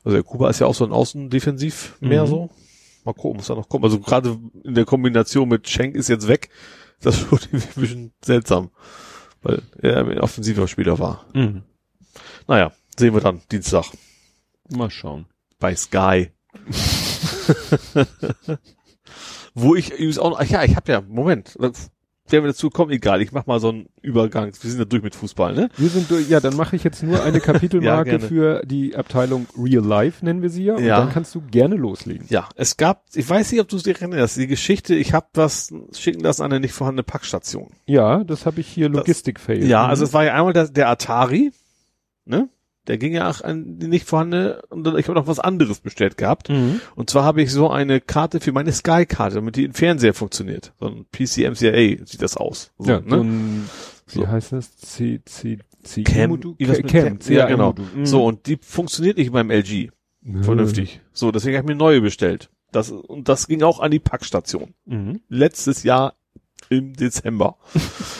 Also 0.04 0.16
der 0.16 0.22
Kuba 0.24 0.48
ist 0.50 0.58
ja 0.60 0.66
auch 0.66 0.74
so 0.74 0.84
ein 0.84 0.92
Außendefensiv 0.92 1.96
mehr 2.00 2.24
Mhm. 2.24 2.28
so. 2.28 2.50
Mal 3.04 3.14
gucken, 3.14 3.38
muss 3.38 3.46
da 3.46 3.54
noch 3.54 3.68
kommen. 3.68 3.84
Also 3.84 3.98
gerade 4.00 4.38
in 4.64 4.74
der 4.74 4.84
Kombination 4.84 5.48
mit 5.48 5.68
Schenk 5.68 5.94
ist 5.94 6.08
jetzt 6.08 6.28
weg. 6.28 6.50
Das 7.00 7.16
ist 7.22 7.28
schon 7.28 7.38
ein 7.52 7.62
bisschen 7.76 8.12
seltsam. 8.22 8.70
Weil 9.42 9.62
er 9.80 9.96
ein 9.98 10.20
offensiver 10.20 10.68
Spieler 10.68 10.98
war. 10.98 11.24
Mhm. 11.32 11.62
Naja, 12.46 12.72
sehen 12.98 13.14
wir 13.14 13.22
dann 13.22 13.40
Dienstag 13.50 13.86
Mal 14.68 14.90
schauen. 14.90 15.24
bei 15.58 15.74
Sky. 15.74 16.30
Wo 19.54 19.74
ich 19.74 19.92
übrigens 19.92 20.18
auch, 20.18 20.38
ach 20.38 20.44
ja, 20.46 20.62
ich 20.64 20.76
habe 20.76 20.90
ja, 20.92 21.00
Moment, 21.00 21.56
wenn 21.58 22.44
wir 22.44 22.50
dazu 22.50 22.70
kommen, 22.70 22.92
egal, 22.92 23.22
ich 23.22 23.32
mach 23.32 23.46
mal 23.46 23.58
so 23.58 23.70
einen 23.70 23.88
Übergang. 24.02 24.52
Wir 24.60 24.70
sind 24.70 24.78
ja 24.78 24.84
durch 24.84 25.02
mit 25.02 25.16
Fußball, 25.16 25.52
ne? 25.52 25.68
Wir 25.76 25.88
sind 25.88 26.08
durch, 26.12 26.28
ja, 26.28 26.38
dann 26.38 26.54
mache 26.54 26.76
ich 26.76 26.84
jetzt 26.84 27.02
nur 27.02 27.20
eine 27.24 27.40
Kapitelmarke 27.40 28.12
Ja, 28.12 28.18
für 28.20 28.62
die 28.64 28.94
Abteilung 28.94 29.48
Real 29.58 29.84
Life, 29.84 30.24
nennen 30.24 30.40
wir 30.40 30.48
sie 30.50 30.62
ja. 30.64 30.76
Und 30.76 30.84
Ja. 30.84 30.98
dann 31.00 31.10
kannst 31.10 31.34
du 31.34 31.40
gerne 31.40 31.74
loslegen. 31.74 32.26
Ja, 32.30 32.48
es 32.54 32.76
gab, 32.76 33.02
ich 33.14 33.28
weiß 33.28 33.50
nicht, 33.50 33.60
ob 33.60 33.66
du 33.68 33.76
es 33.76 33.82
dir 33.82 33.96
erinnerst, 34.00 34.36
die 34.36 34.46
Geschichte, 34.46 34.94
ich 34.94 35.12
habe 35.12 35.26
was 35.34 35.74
schicken 35.92 36.20
lassen 36.20 36.42
an 36.42 36.52
eine 36.52 36.60
nicht 36.60 36.72
vorhandene 36.72 37.02
Packstation. 37.02 37.72
Ja, 37.86 38.22
das 38.22 38.46
habe 38.46 38.60
ich 38.60 38.68
hier 38.68 38.88
Logistik-Fail. 38.88 39.64
Ja, 39.66 39.82
Mhm. 39.84 39.90
also 39.90 40.04
es 40.04 40.12
war 40.12 40.24
ja 40.24 40.34
einmal 40.34 40.52
der, 40.52 40.68
der 40.68 40.88
Atari, 40.88 41.50
ne? 42.26 42.48
Der 42.86 42.96
ging 42.98 43.12
ja 43.12 43.28
auch 43.28 43.42
an 43.42 43.78
die 43.78 43.88
nicht 43.88 44.06
vorhandene, 44.06 44.62
und 44.70 44.84
dann, 44.84 44.96
ich 44.98 45.06
habe 45.06 45.18
noch 45.18 45.26
was 45.26 45.38
anderes 45.38 45.80
bestellt 45.80 46.16
gehabt. 46.16 46.48
Mhm. 46.48 46.80
Und 46.96 47.10
zwar 47.10 47.24
habe 47.24 47.42
ich 47.42 47.52
so 47.52 47.70
eine 47.70 48.00
Karte 48.00 48.40
für 48.40 48.52
meine 48.52 48.72
Sky-Karte, 48.72 49.36
damit 49.36 49.56
die 49.56 49.64
im 49.64 49.74
Fernseher 49.74 50.14
funktioniert. 50.14 50.72
So 50.80 50.86
ein 50.86 51.06
PCMCIA 51.12 52.06
sieht 52.06 52.22
das 52.22 52.36
aus. 52.36 52.72
So, 52.78 52.90
ja, 52.90 53.00
ne? 53.00 53.06
so 53.08 53.22
ein, 53.22 53.70
wie 54.08 54.18
So. 54.20 54.28
heißt 54.28 54.52
das? 54.52 54.76
C, 54.76 55.20
C, 55.24 55.58
C, 55.82 56.02
Cam, 56.04 56.40
Cam, 56.40 56.56
Cam, 56.58 57.18
CAM 57.18 57.18
ja, 57.28 57.46
genau. 57.46 57.68
Modul. 57.68 57.86
Mhm. 57.94 58.06
So, 58.06 58.24
und 58.24 58.46
die 58.46 58.58
funktioniert 58.60 59.18
nicht 59.18 59.32
beim 59.32 59.50
LG. 59.50 59.90
Vernünftig. 60.42 61.00
So, 61.12 61.32
deswegen 61.32 61.56
habe 61.56 61.66
ich 61.66 61.74
mir 61.74 61.78
neue 61.78 62.00
bestellt. 62.00 62.50
Das, 62.72 62.90
und 62.90 63.28
das 63.28 63.46
ging 63.46 63.62
auch 63.62 63.80
an 63.80 63.90
die 63.90 63.98
Packstation. 63.98 64.74
Mhm. 64.84 65.20
letztes 65.28 65.82
Jahr 65.82 66.14
im 66.68 66.94
Dezember. 66.94 67.56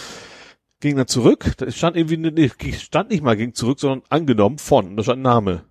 ging 0.81 0.97
dann 0.97 1.07
zurück, 1.07 1.53
da 1.59 1.71
stand 1.71 1.97
irgendwie, 1.97 2.17
nee, 2.17 2.51
stand 2.73 3.11
nicht 3.11 3.23
mal 3.23 3.37
ging 3.37 3.55
zurück, 3.55 3.79
sondern 3.81 4.03
angenommen 4.09 4.59
von, 4.59 4.97
da 4.97 5.03
stand 5.03 5.23
Name. 5.23 5.65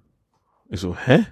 Ich 0.69 0.79
so, 0.79 0.95
hä? 0.95 1.25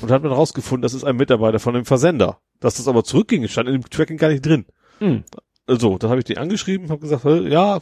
Und 0.00 0.10
hat 0.10 0.22
man 0.22 0.32
rausgefunden, 0.32 0.82
das 0.82 0.94
ist 0.94 1.04
ein 1.04 1.16
Mitarbeiter 1.16 1.58
von 1.58 1.74
dem 1.74 1.84
Versender. 1.84 2.40
Dass 2.60 2.76
das 2.76 2.88
aber 2.88 3.04
zurückging, 3.04 3.46
stand 3.48 3.68
in 3.68 3.74
dem 3.74 3.90
Tracking 3.90 4.16
gar 4.16 4.28
nicht 4.28 4.46
drin. 4.46 4.64
Mhm. 5.00 5.24
Also, 5.66 5.98
dann 5.98 6.10
habe 6.10 6.20
ich 6.20 6.24
die 6.24 6.38
angeschrieben, 6.38 6.88
habe 6.88 7.00
gesagt, 7.00 7.24
ja, 7.24 7.80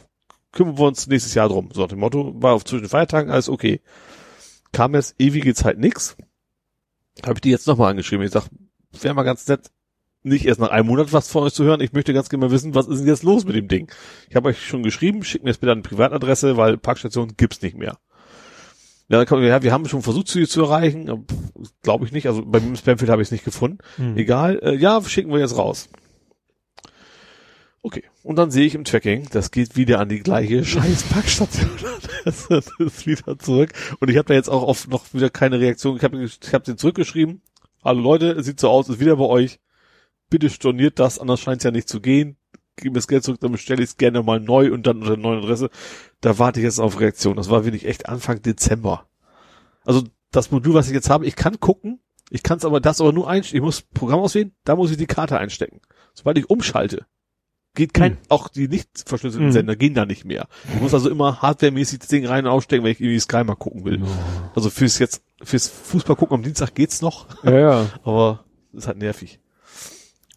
kümmern 0.51 0.77
wir 0.77 0.87
uns 0.87 1.07
nächstes 1.07 1.33
Jahr 1.35 1.49
drum. 1.49 1.69
So, 1.71 1.81
nach 1.81 1.89
dem 1.89 1.99
Motto, 1.99 2.33
war 2.41 2.53
auf 2.53 2.65
zwischen 2.65 2.89
Feiertagen, 2.89 3.31
alles 3.31 3.49
okay. 3.49 3.81
Kam 4.71 4.95
jetzt 4.95 5.15
ewige 5.19 5.53
Zeit 5.53 5.77
nix. 5.77 6.17
Habe 7.23 7.35
ich 7.35 7.41
die 7.41 7.49
jetzt 7.49 7.67
nochmal 7.67 7.91
angeschrieben. 7.91 8.25
Ich 8.25 8.31
sag, 8.31 8.47
wäre 9.01 9.13
mal 9.13 9.23
ganz 9.23 9.47
nett, 9.47 9.71
nicht 10.23 10.45
erst 10.45 10.59
nach 10.59 10.69
einem 10.69 10.87
Monat 10.87 11.13
was 11.13 11.29
von 11.29 11.43
euch 11.43 11.53
zu 11.53 11.63
hören. 11.63 11.81
Ich 11.81 11.93
möchte 11.93 12.13
ganz 12.13 12.29
gerne 12.29 12.45
mal 12.45 12.51
wissen, 12.51 12.75
was 12.75 12.87
ist 12.87 12.99
denn 12.99 13.07
jetzt 13.07 13.23
los 13.23 13.45
mit 13.45 13.55
dem 13.55 13.67
Ding? 13.67 13.91
Ich 14.29 14.35
habe 14.35 14.49
euch 14.49 14.65
schon 14.65 14.83
geschrieben, 14.83 15.23
schickt 15.23 15.43
mir 15.43 15.51
jetzt 15.51 15.61
bitte 15.61 15.71
eine 15.71 15.81
Privatadresse, 15.81 16.57
weil 16.57 16.77
Parkstation 16.77 17.33
gibt's 17.37 17.61
nicht 17.61 17.77
mehr. 17.77 17.97
Ja, 19.07 19.17
dann 19.17 19.25
kommt, 19.25 19.43
ja, 19.43 19.63
wir 19.63 19.71
haben 19.71 19.87
schon 19.87 20.03
versucht, 20.03 20.27
sie 20.27 20.47
zu 20.47 20.61
erreichen, 20.61 21.25
glaube 21.81 22.05
ich 22.05 22.11
nicht. 22.11 22.27
Also 22.27 22.45
bei 22.45 22.59
mir 22.59 22.67
im 22.67 22.75
Spamfield 22.75 23.09
habe 23.09 23.21
ich 23.21 23.29
es 23.29 23.31
nicht 23.31 23.45
gefunden. 23.45 23.79
Mhm. 23.97 24.17
Egal, 24.17 24.59
äh, 24.61 24.75
ja, 24.75 25.01
schicken 25.01 25.31
wir 25.31 25.39
jetzt 25.39 25.57
raus. 25.57 25.89
Okay, 27.81 28.03
und 28.23 28.35
dann 28.35 28.51
sehe 28.51 28.65
ich 28.65 28.75
im 28.75 28.83
Tracking, 28.83 29.27
das 29.31 29.51
geht 29.51 29.77
wieder 29.77 29.99
an 29.99 30.09
die 30.09 30.19
gleiche 30.19 30.65
scheiß 30.65 31.03
Packstation. 31.03 31.71
das 32.25 32.47
ist 32.77 33.07
wieder 33.07 33.39
zurück. 33.39 33.71
Und 33.99 34.09
ich 34.09 34.17
habe 34.17 34.27
da 34.27 34.33
jetzt 34.33 34.49
auch 34.49 34.63
oft 34.63 34.89
noch 34.89 35.11
wieder 35.13 35.29
keine 35.29 35.59
Reaktion. 35.59 35.95
Ich 35.95 36.03
habe 36.03 36.21
ich 36.21 36.53
hab 36.53 36.65
den 36.65 36.77
zurückgeschrieben. 36.77 37.41
Hallo 37.83 38.01
Leute, 38.01 38.31
es 38.31 38.45
sieht 38.45 38.59
so 38.59 38.69
aus, 38.69 38.89
ist 38.89 38.99
wieder 38.99 39.15
bei 39.15 39.25
euch. 39.25 39.59
Bitte 40.29 40.49
storniert 40.49 40.99
das, 40.99 41.19
anders 41.19 41.39
scheint 41.39 41.57
es 41.61 41.63
ja 41.63 41.71
nicht 41.71 41.89
zu 41.89 42.01
gehen. 42.01 42.37
Gib 42.75 42.93
mir 42.93 42.99
das 42.99 43.07
Geld 43.07 43.23
zurück, 43.23 43.39
dann 43.41 43.51
bestelle 43.51 43.83
ich 43.83 43.89
es 43.89 43.97
gerne 43.97 44.23
mal 44.23 44.39
neu 44.39 44.71
und 44.71 44.87
dann 44.87 44.97
unter 44.97 45.09
der 45.15 45.17
neuen 45.17 45.39
Adresse. 45.43 45.69
Da 46.21 46.39
warte 46.39 46.59
ich 46.59 46.63
jetzt 46.63 46.79
auf 46.79 46.99
Reaktion. 46.99 47.35
Das 47.35 47.49
war 47.49 47.65
wirklich 47.65 47.85
echt 47.85 48.07
Anfang 48.07 48.41
Dezember. 48.41 49.07
Also 49.83 50.03
das 50.31 50.51
Modul, 50.51 50.75
was 50.75 50.87
ich 50.87 50.93
jetzt 50.93 51.09
habe, 51.09 51.25
ich 51.25 51.35
kann 51.35 51.59
gucken, 51.59 51.99
Ich 52.31 52.43
kann 52.43 52.59
es 52.59 52.65
aber 52.65 52.79
das 52.79 53.01
aber 53.01 53.11
nur 53.11 53.27
einstellen. 53.27 53.57
Ich 53.57 53.65
muss 53.65 53.81
Programm 53.81 54.19
auswählen, 54.19 54.53
da 54.63 54.75
muss 54.75 54.91
ich 54.91 54.97
die 54.97 55.07
Karte 55.07 55.39
einstecken. 55.39 55.81
Sobald 56.13 56.37
ich 56.37 56.47
umschalte, 56.47 57.07
geht 57.73 57.91
kein, 57.95 58.11
Hm. 58.13 58.17
auch 58.29 58.49
die 58.49 58.67
nicht 58.67 58.87
verschlüsselten 59.07 59.47
Hm. 59.47 59.51
Sender 59.51 59.75
gehen 59.75 59.95
da 59.95 60.05
nicht 60.05 60.25
mehr. 60.25 60.47
Ich 60.75 60.79
muss 60.79 60.93
also 60.93 61.09
immer 61.09 61.41
hardwaremäßig 61.41 61.99
das 61.99 62.07
Ding 62.09 62.27
rein 62.27 62.45
und 62.45 62.51
ausstecken, 62.51 62.83
wenn 62.85 62.91
ich 62.91 63.01
irgendwie 63.01 63.19
Sky 63.19 63.43
mal 63.43 63.55
gucken 63.55 63.83
will. 63.83 64.03
Also 64.53 64.69
fürs 64.69 64.99
jetzt, 64.99 65.23
fürs 65.41 65.67
Fußball 65.67 66.15
gucken 66.15 66.35
am 66.35 66.43
Dienstag 66.43 66.75
geht's 66.75 67.01
noch, 67.01 67.25
Ja, 67.43 67.57
ja. 67.57 67.85
aber 68.03 68.45
das 68.73 68.83
ist 68.83 68.87
halt 68.87 68.99
nervig. 68.99 69.39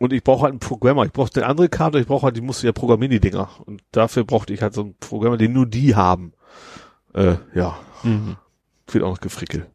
Und 0.03 0.13
ich 0.13 0.25
brauche 0.25 0.43
halt 0.43 0.51
einen 0.53 0.59
Programmer. 0.59 1.05
Ich 1.05 1.13
brauche 1.13 1.31
eine 1.37 1.47
andere 1.47 1.69
Karte, 1.69 2.01
ich 2.01 2.07
brauche 2.07 2.25
halt, 2.25 2.37
die 2.37 2.41
musste 2.41 2.67
ja 2.67 2.73
programmieren, 2.73 3.13
die 3.13 3.21
Dinger. 3.21 3.49
Und 3.67 3.83
dafür 3.93 4.25
brauchte 4.25 4.53
ich 4.53 4.61
halt 4.61 4.75
so 4.75 4.83
einen 4.83 4.95
Programmer, 4.99 5.37
den 5.37 5.53
nur 5.53 5.67
die 5.67 5.95
haben. 5.95 6.33
Äh, 7.15 7.37
ja, 7.55 7.79
Mhm. 8.03 8.37
wird 8.91 9.05
auch 9.05 9.11
noch 9.11 9.21
gefrickelt. 9.21 9.67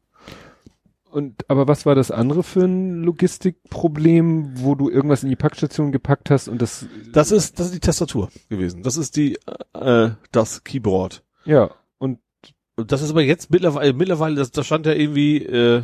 Und 1.10 1.50
aber 1.50 1.68
was 1.68 1.86
war 1.86 1.96
das 1.96 2.12
andere 2.12 2.44
für 2.44 2.66
ein 2.66 3.04
Logistikproblem, 3.04 4.62
wo 4.62 4.76
du 4.76 4.90
irgendwas 4.90 5.24
in 5.24 5.30
die 5.30 5.36
Packstation 5.36 5.92
gepackt 5.92 6.30
hast 6.30 6.48
und 6.50 6.62
das 6.62 6.86
Das 7.14 7.32
ist, 7.32 7.60
das 7.60 7.68
ist 7.68 7.76
die 7.76 7.80
Tastatur 7.80 8.30
gewesen. 8.50 8.84
Das 8.84 8.98
ist 8.98 9.16
die, 9.16 9.38
äh, 9.74 10.10
das 10.32 10.64
Keyboard. 10.64 11.24
ja 11.46 11.72
und 11.98 12.20
Und 12.76 12.92
das 12.92 13.02
ist 13.02 13.10
aber 13.12 13.24
jetzt 13.24 13.50
mittlerweile, 13.50 13.94
mittlerweile, 13.94 14.36
das, 14.36 14.52
das 14.52 14.66
stand 14.66 14.86
ja 14.86 14.94
irgendwie, 14.94 15.38
äh, 15.38 15.84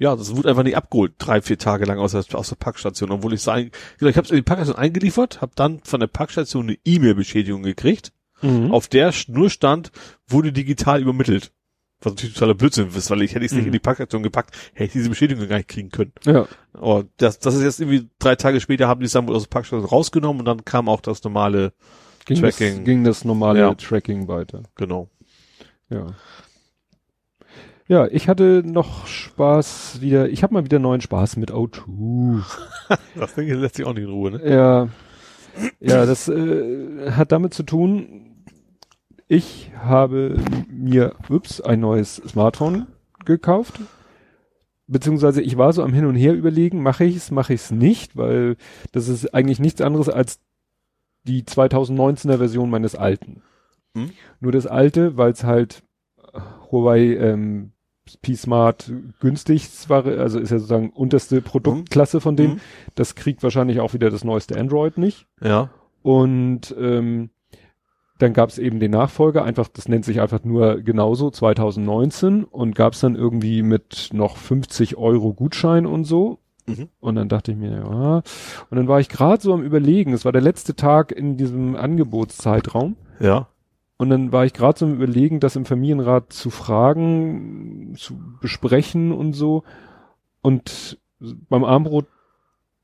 ja, 0.00 0.16
das 0.16 0.34
wurde 0.34 0.48
einfach 0.48 0.62
nicht 0.64 0.76
abgeholt, 0.76 1.12
drei, 1.18 1.40
vier 1.42 1.58
Tage 1.58 1.84
lang 1.84 1.98
aus 1.98 2.12
der, 2.12 2.24
aus 2.32 2.48
der 2.48 2.56
Packstation, 2.56 3.10
obwohl 3.12 3.34
ich 3.34 3.42
sagen, 3.42 3.70
ich 4.00 4.16
habe 4.16 4.22
es 4.24 4.30
in 4.30 4.36
die 4.36 4.42
Packstation 4.42 4.76
eingeliefert, 4.78 5.40
habe 5.42 5.52
dann 5.54 5.80
von 5.84 6.00
der 6.00 6.06
Packstation 6.08 6.64
eine 6.68 6.78
E-Mail-Beschädigung 6.84 7.62
gekriegt, 7.62 8.12
Mhm. 8.42 8.72
auf 8.72 8.88
der 8.88 9.12
nur 9.28 9.50
stand, 9.50 9.92
wurde 10.26 10.50
digital 10.52 11.02
übermittelt. 11.02 11.52
Was 12.00 12.14
natürlich 12.14 12.32
totaler 12.32 12.54
Blödsinn 12.54 12.88
ist, 12.88 13.10
weil 13.10 13.20
ich 13.20 13.34
hätte 13.34 13.44
ich 13.44 13.50
es 13.50 13.52
nicht 13.52 13.64
Mhm. 13.64 13.66
in 13.68 13.72
die 13.74 13.78
Packstation 13.78 14.22
gepackt, 14.22 14.56
hätte 14.72 14.84
ich 14.84 14.92
diese 14.92 15.10
Beschädigung 15.10 15.46
gar 15.46 15.58
nicht 15.58 15.68
kriegen 15.68 15.90
können. 15.90 16.12
ja 16.24 16.48
Aber 16.72 17.04
das, 17.18 17.38
das 17.40 17.54
ist 17.54 17.62
jetzt 17.62 17.80
irgendwie 17.80 18.08
drei 18.18 18.36
Tage 18.36 18.58
später 18.62 18.88
haben 18.88 19.00
die 19.00 19.06
es 19.06 19.12
dann 19.12 19.28
wohl 19.28 19.36
aus 19.36 19.42
der 19.42 19.50
Packstation 19.50 19.86
rausgenommen 19.86 20.40
und 20.40 20.46
dann 20.46 20.64
kam 20.64 20.88
auch 20.88 21.02
das 21.02 21.22
normale, 21.22 21.74
ging 22.24 22.40
Tracking. 22.40 22.76
das, 22.76 22.84
ging 22.86 23.04
das 23.04 23.24
normale 23.26 23.58
Ja. 23.60 23.74
Tracking 23.74 24.26
weiter. 24.28 24.62
genau. 24.76 25.10
Ja. 25.90 26.06
Ja, 27.90 28.06
ich 28.06 28.28
hatte 28.28 28.62
noch 28.64 29.08
Spaß 29.08 30.00
wieder. 30.00 30.28
Ich 30.28 30.44
habe 30.44 30.54
mal 30.54 30.64
wieder 30.64 30.78
neuen 30.78 31.00
Spaß 31.00 31.36
mit 31.36 31.50
O2. 31.50 32.40
Das 33.16 33.34
Ding 33.34 33.48
lässt 33.48 33.74
sich 33.74 33.84
auch 33.84 33.94
nicht 33.94 34.04
in 34.04 34.10
Ruhe, 34.10 34.30
ne? 34.30 34.48
Ja, 34.48 34.88
ja, 35.80 36.06
das 36.06 36.28
äh, 36.28 37.10
hat 37.10 37.32
damit 37.32 37.52
zu 37.52 37.64
tun. 37.64 38.44
Ich 39.26 39.72
habe 39.76 40.36
mir, 40.68 41.16
ups, 41.28 41.60
ein 41.60 41.80
neues 41.80 42.22
Smartphone 42.28 42.86
gekauft. 43.24 43.80
Beziehungsweise 44.86 45.42
ich 45.42 45.58
war 45.58 45.72
so 45.72 45.82
am 45.82 45.92
Hin 45.92 46.06
und 46.06 46.14
Her 46.14 46.34
überlegen, 46.34 46.84
mache 46.84 47.02
ich 47.04 47.16
es, 47.16 47.32
mache 47.32 47.54
ich 47.54 47.62
es 47.62 47.70
nicht, 47.72 48.16
weil 48.16 48.56
das 48.92 49.08
ist 49.08 49.34
eigentlich 49.34 49.58
nichts 49.58 49.80
anderes 49.80 50.08
als 50.08 50.38
die 51.24 51.42
2019er 51.42 52.38
Version 52.38 52.70
meines 52.70 52.94
alten. 52.94 53.42
Hm? 53.96 54.10
Nur 54.38 54.52
das 54.52 54.68
alte, 54.68 55.16
weil 55.16 55.32
es 55.32 55.42
halt 55.42 55.82
Huawei 56.70 57.16
ähm, 57.16 57.72
P-Smart 58.22 58.92
günstig 59.20 59.68
war, 59.88 60.04
also 60.04 60.38
ist 60.38 60.50
ja 60.50 60.58
sozusagen 60.58 60.90
unterste 60.90 61.40
Produktklasse 61.40 62.20
von 62.20 62.36
dem. 62.36 62.52
Mhm. 62.52 62.60
Das 62.94 63.14
kriegt 63.14 63.42
wahrscheinlich 63.42 63.80
auch 63.80 63.94
wieder 63.94 64.10
das 64.10 64.24
neueste 64.24 64.58
Android 64.58 64.98
nicht. 64.98 65.26
Ja. 65.42 65.70
Und 66.02 66.74
ähm, 66.78 67.30
dann 68.18 68.32
gab 68.34 68.50
es 68.50 68.58
eben 68.58 68.80
den 68.80 68.90
Nachfolger, 68.90 69.44
einfach, 69.44 69.68
das 69.68 69.88
nennt 69.88 70.04
sich 70.04 70.20
einfach 70.20 70.44
nur 70.44 70.82
genauso, 70.82 71.30
2019 71.30 72.44
und 72.44 72.74
gab 72.74 72.92
es 72.92 73.00
dann 73.00 73.14
irgendwie 73.14 73.62
mit 73.62 74.10
noch 74.12 74.36
50 74.36 74.96
Euro 74.96 75.32
Gutschein 75.32 75.86
und 75.86 76.04
so. 76.04 76.38
Mhm. 76.66 76.88
Und 77.00 77.14
dann 77.14 77.28
dachte 77.28 77.52
ich 77.52 77.58
mir, 77.58 77.78
ja. 77.78 78.22
Und 78.70 78.76
dann 78.76 78.88
war 78.88 79.00
ich 79.00 79.08
gerade 79.08 79.42
so 79.42 79.54
am 79.54 79.62
überlegen, 79.62 80.12
es 80.12 80.24
war 80.24 80.32
der 80.32 80.42
letzte 80.42 80.76
Tag 80.76 81.12
in 81.12 81.36
diesem 81.36 81.76
Angebotszeitraum. 81.76 82.96
Ja. 83.20 83.48
Und 84.00 84.08
dann 84.08 84.32
war 84.32 84.46
ich 84.46 84.54
gerade 84.54 84.78
so 84.78 84.86
am 84.86 84.94
überlegen, 84.94 85.40
das 85.40 85.56
im 85.56 85.66
Familienrat 85.66 86.32
zu 86.32 86.48
fragen, 86.48 87.92
zu 87.98 88.18
besprechen 88.40 89.12
und 89.12 89.34
so. 89.34 89.62
Und 90.40 90.98
beim 91.50 91.64
Armbrot 91.64 92.06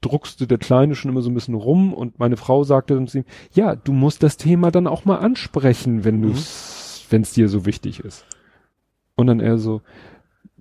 druckste 0.02 0.46
der 0.46 0.58
Kleine 0.58 0.94
schon 0.94 1.10
immer 1.10 1.22
so 1.22 1.30
ein 1.30 1.34
bisschen 1.34 1.54
rum 1.54 1.94
und 1.94 2.18
meine 2.18 2.36
Frau 2.36 2.64
sagte 2.64 2.96
dann 2.96 3.06
zu 3.06 3.20
ihm, 3.20 3.24
ja, 3.54 3.76
du 3.76 3.94
musst 3.94 4.22
das 4.22 4.36
Thema 4.36 4.70
dann 4.70 4.86
auch 4.86 5.06
mal 5.06 5.16
ansprechen, 5.16 6.04
wenn 6.04 6.18
Mhm. 6.18 6.22
du's, 6.24 7.06
wenn 7.08 7.22
es 7.22 7.32
dir 7.32 7.48
so 7.48 7.64
wichtig 7.64 8.00
ist. 8.00 8.26
Und 9.14 9.28
dann 9.28 9.40
er 9.40 9.56
so, 9.56 9.80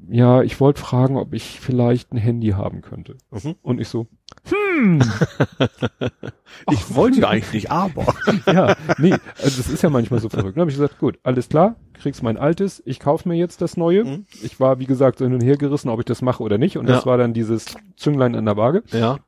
ja, 0.09 0.41
ich 0.43 0.59
wollte 0.59 0.81
fragen, 0.81 1.17
ob 1.17 1.33
ich 1.33 1.59
vielleicht 1.59 2.11
ein 2.13 2.17
Handy 2.17 2.49
haben 2.49 2.81
könnte. 2.81 3.17
Mhm. 3.31 3.55
Und 3.61 3.79
ich 3.81 3.87
so, 3.87 4.07
hm, 4.47 5.01
Ich 6.71 6.95
wollte 6.95 7.21
ja 7.21 7.27
eigentlich 7.29 7.53
nicht, 7.53 7.71
aber. 7.71 8.05
ja, 8.45 8.75
nee, 8.97 9.13
also 9.41 9.57
das 9.57 9.69
ist 9.69 9.81
ja 9.81 9.89
manchmal 9.89 10.19
so 10.19 10.29
verrückt. 10.29 10.55
Dann 10.57 10.61
habe 10.61 10.71
ich 10.71 10.77
gesagt, 10.77 10.99
gut, 10.99 11.19
alles 11.23 11.49
klar, 11.49 11.75
kriegst 11.93 12.23
mein 12.23 12.37
altes, 12.37 12.81
ich 12.85 12.99
kaufe 12.99 13.27
mir 13.27 13.35
jetzt 13.35 13.61
das 13.61 13.77
neue. 13.77 14.03
Mhm. 14.03 14.25
Ich 14.43 14.59
war, 14.59 14.79
wie 14.79 14.85
gesagt, 14.85 15.19
so 15.19 15.25
hin 15.25 15.33
und 15.33 15.43
her 15.43 15.57
gerissen, 15.57 15.89
ob 15.89 15.99
ich 15.99 16.05
das 16.05 16.21
mache 16.21 16.43
oder 16.43 16.57
nicht. 16.57 16.77
Und 16.77 16.87
das 16.87 17.01
Ja. 17.01 17.05
war 17.05 17.17
dann 17.17 17.33
dieses 17.33 17.75
Zünglein 17.97 18.35
an 18.35 18.45
der 18.45 18.57
Waage. 18.57 18.83
Ja. 18.91 19.19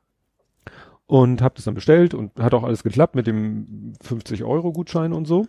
Und 1.06 1.40
habe 1.40 1.54
das 1.54 1.64
dann 1.64 1.74
bestellt 1.74 2.12
und 2.12 2.32
hat 2.38 2.52
auch 2.52 2.64
alles 2.64 2.82
geklappt 2.82 3.14
mit 3.14 3.26
dem 3.26 3.94
50-Euro-Gutschein 4.04 5.14
und 5.14 5.26
so. 5.26 5.46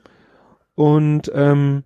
Und 0.76 1.30
ähm, 1.36 1.84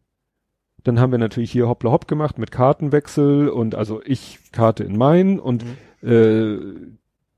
dann 0.83 0.99
haben 0.99 1.11
wir 1.11 1.19
natürlich 1.19 1.51
hier 1.51 1.67
hoppla 1.67 1.91
hopp 1.91 2.07
gemacht 2.07 2.37
mit 2.37 2.51
Kartenwechsel 2.51 3.49
und 3.49 3.75
also 3.75 4.01
ich 4.05 4.39
Karte 4.51 4.83
in 4.83 4.97
mein 4.97 5.39
und 5.39 5.63
äh, 6.01 6.57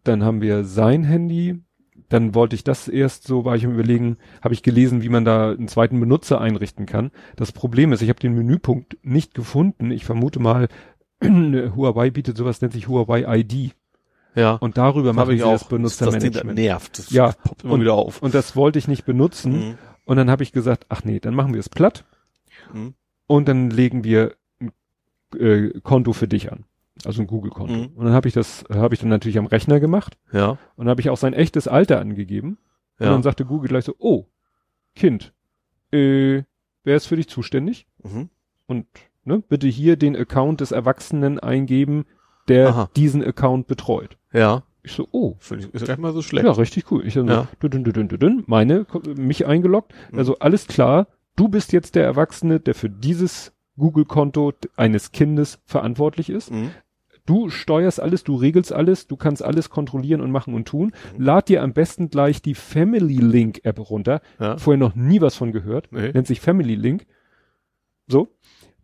dann 0.03 0.23
haben 0.23 0.41
wir 0.41 0.63
sein 0.63 1.03
Handy. 1.03 1.61
Dann 2.09 2.35
wollte 2.35 2.55
ich 2.55 2.63
das 2.63 2.87
erst 2.87 3.25
so, 3.25 3.45
war 3.45 3.55
ich 3.55 3.65
am 3.65 3.73
überlegen, 3.73 4.17
habe 4.43 4.53
ich 4.53 4.61
gelesen, 4.61 5.01
wie 5.01 5.09
man 5.09 5.25
da 5.25 5.51
einen 5.51 5.67
zweiten 5.67 5.99
Benutzer 5.99 6.39
einrichten 6.39 6.85
kann. 6.85 7.09
Das 7.35 7.51
Problem 7.51 7.91
ist, 7.93 8.01
ich 8.03 8.09
habe 8.09 8.19
den 8.19 8.33
Menüpunkt 8.35 8.97
nicht 9.01 9.33
gefunden. 9.33 9.89
Ich 9.89 10.05
vermute 10.05 10.39
mal, 10.39 10.67
Huawei 11.23 12.11
bietet 12.11 12.37
sowas, 12.37 12.61
nennt 12.61 12.73
sich 12.73 12.87
Huawei 12.87 13.25
ID. 13.39 13.71
Ja. 14.35 14.53
Und 14.53 14.77
darüber 14.77 15.09
Hab 15.09 15.15
machen 15.15 15.35
ich 15.35 15.43
auch. 15.43 15.53
das 15.53 15.61
Das 15.61 15.69
Ding 15.69 15.81
das 15.83 15.97
Benutzermanagement. 15.97 16.59
nervt. 16.59 16.99
Das 16.99 17.09
Ja. 17.09 17.31
poppt 17.31 17.63
immer 17.63 17.73
Und- 17.73 17.81
wieder 17.81 17.93
auf. 17.93 18.21
Und 18.21 18.35
das 18.35 18.55
wollte 18.55 18.77
ich 18.77 18.87
nicht 18.87 19.05
benutzen. 19.05 19.51
Mhm. 19.69 19.77
Und 20.05 20.17
dann 20.17 20.29
habe 20.29 20.43
ich 20.43 20.51
gesagt, 20.51 20.85
ach 20.89 21.03
nee, 21.03 21.19
dann 21.19 21.33
machen 21.33 21.53
wir 21.53 21.59
es 21.59 21.69
platt. 21.69 22.05
Mhm. 22.71 22.93
Und 23.27 23.47
dann 23.47 23.69
legen 23.69 24.03
wir 24.03 24.35
ein 24.59 24.71
äh, 25.39 25.79
Konto 25.81 26.13
für 26.13 26.27
dich 26.27 26.51
an. 26.51 26.65
Also 27.03 27.21
ein 27.21 27.27
Google-Konto. 27.27 27.73
Mhm. 27.73 27.85
Und 27.95 28.05
dann 28.05 28.13
habe 28.13 28.27
ich 28.27 28.33
das, 28.33 28.63
habe 28.69 28.93
ich 28.93 28.99
dann 29.01 29.09
natürlich 29.09 29.37
am 29.37 29.47
Rechner 29.47 29.79
gemacht. 29.79 30.17
Ja. 30.31 30.51
Und 30.75 30.85
dann 30.85 30.89
habe 30.89 31.01
ich 31.01 31.09
auch 31.09 31.17
sein 31.17 31.33
echtes 31.33 31.67
Alter 31.67 31.99
angegeben. 31.99 32.57
Und 32.99 33.05
Ja. 33.05 33.11
dann 33.11 33.23
sagte 33.23 33.45
Google 33.45 33.67
gleich 33.69 33.83
so, 33.85 33.95
oh, 33.99 34.25
Kind, 34.95 35.33
äh, 35.91 36.43
wer 36.83 36.95
ist 36.95 37.07
für 37.07 37.17
dich 37.17 37.27
zuständig? 37.27 37.85
Mhm. 38.03 38.29
Und 38.67 38.85
ne, 39.25 39.39
bitte 39.39 39.67
hier 39.67 39.97
den 39.97 40.15
Account 40.15 40.61
des 40.61 40.71
Erwachsenen 40.71 41.39
eingeben, 41.39 42.05
der 42.47 42.69
Aha. 42.69 42.89
diesen 42.95 43.23
Account 43.23 43.67
betreut. 43.67 44.17
Ja. 44.31 44.63
Ich 44.83 44.91
so, 44.93 45.07
oh, 45.11 45.35
Finde 45.39 45.65
ich, 45.65 45.73
ist 45.73 45.85
gar 45.87 45.95
nicht 45.95 46.01
mal 46.01 46.13
so 46.13 46.21
schlecht. 46.21 46.45
ja, 46.45 46.51
richtig 46.53 46.91
cool. 46.91 47.05
Ich 47.05 47.15
dann 47.15 47.27
Ja. 47.27 47.47
so, 47.61 47.67
dün, 47.67 47.83
dün, 47.83 47.93
dün, 47.93 48.07
dün, 48.07 48.19
dün, 48.19 48.43
meine, 48.45 48.85
mich 49.17 49.45
eingeloggt. 49.47 49.93
Mhm. 50.11 50.19
Also 50.19 50.37
alles 50.39 50.67
klar, 50.67 51.07
du 51.35 51.47
bist 51.47 51.73
jetzt 51.73 51.95
der 51.95 52.03
Erwachsene, 52.03 52.59
der 52.59 52.75
für 52.75 52.89
dieses 52.89 53.53
Google-Konto 53.77 54.53
eines 54.75 55.11
Kindes 55.11 55.59
verantwortlich 55.65 56.29
ist. 56.29 56.51
Mhm. 56.51 56.71
Du 57.25 57.49
steuerst 57.49 57.99
alles, 57.99 58.23
du 58.23 58.35
regelst 58.35 58.71
alles, 58.71 59.07
du 59.07 59.15
kannst 59.17 59.43
alles 59.43 59.71
kontrollieren 59.71 60.21
und 60.21 60.29
machen 60.31 60.53
und 60.53 60.67
tun. 60.67 60.91
Mhm. 61.17 61.23
Lad 61.23 61.49
dir 61.49 61.63
am 61.63 61.73
besten 61.73 62.09
gleich 62.09 62.41
die 62.41 62.53
Family 62.53 63.17
Link 63.17 63.61
App 63.63 63.79
runter. 63.89 64.21
Ja. 64.39 64.57
Vorher 64.57 64.77
noch 64.77 64.95
nie 64.95 65.21
was 65.21 65.35
von 65.35 65.51
gehört. 65.51 65.91
Nee. 65.91 66.11
Nennt 66.11 66.27
sich 66.27 66.39
Family 66.39 66.75
Link. 66.75 67.07
So. 68.07 68.29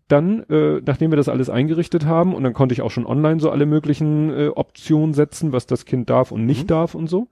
Dann, 0.07 0.43
äh, 0.49 0.81
nachdem 0.85 1.11
wir 1.11 1.15
das 1.17 1.29
alles 1.29 1.49
eingerichtet 1.49 2.05
haben, 2.05 2.35
und 2.35 2.43
dann 2.43 2.53
konnte 2.53 2.73
ich 2.73 2.81
auch 2.81 2.91
schon 2.91 3.05
online 3.05 3.39
so 3.39 3.49
alle 3.49 3.65
möglichen 3.65 4.29
äh, 4.29 4.47
Optionen 4.49 5.13
setzen, 5.13 5.53
was 5.53 5.67
das 5.67 5.85
Kind 5.85 6.09
darf 6.09 6.31
und 6.31 6.45
nicht 6.45 6.63
Mhm. 6.63 6.67
darf 6.67 6.95
und 6.95 7.07
so. 7.07 7.29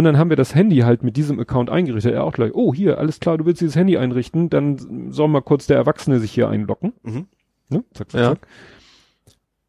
Und 0.00 0.04
dann 0.04 0.16
haben 0.16 0.30
wir 0.30 0.36
das 0.38 0.54
Handy 0.54 0.78
halt 0.78 1.02
mit 1.02 1.18
diesem 1.18 1.38
Account 1.38 1.68
eingerichtet. 1.68 2.14
Er 2.14 2.24
auch 2.24 2.32
gleich, 2.32 2.52
oh, 2.54 2.72
hier, 2.72 2.96
alles 2.96 3.20
klar, 3.20 3.36
du 3.36 3.44
willst 3.44 3.60
dieses 3.60 3.76
Handy 3.76 3.98
einrichten, 3.98 4.48
dann 4.48 5.10
soll 5.12 5.28
mal 5.28 5.42
kurz 5.42 5.66
der 5.66 5.76
Erwachsene 5.76 6.20
sich 6.20 6.32
hier 6.32 6.48
einloggen. 6.48 6.94
Mhm. 7.02 7.26
Ne? 7.68 7.84
Zack, 7.92 8.10
zack, 8.10 8.18
Ja. 8.22 8.28
zack. 8.30 8.46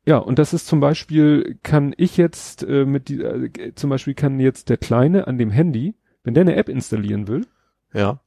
Ja, 0.05 0.19
und 0.19 0.39
das 0.39 0.53
ist 0.53 0.67
zum 0.67 0.79
Beispiel, 0.79 1.59
kann 1.63 1.93
ich 1.97 2.15
jetzt 2.15 2.63
äh, 2.63 2.85
mit 2.85 3.09
die, 3.09 3.19
äh, 3.21 3.75
zum 3.75 3.89
Beispiel 3.89 4.13
kann 4.13 4.39
jetzt 4.39 4.69
der 4.69 4.77
Kleine 4.77 5.27
an 5.27 5.37
dem 5.37 5.49
Handy, 5.49 5.95
wenn 6.23 6.33
der 6.33 6.41
eine 6.41 6.55
App 6.55 6.69
installieren 6.69 7.27
will, 7.27 7.45
Ja. 7.93 8.21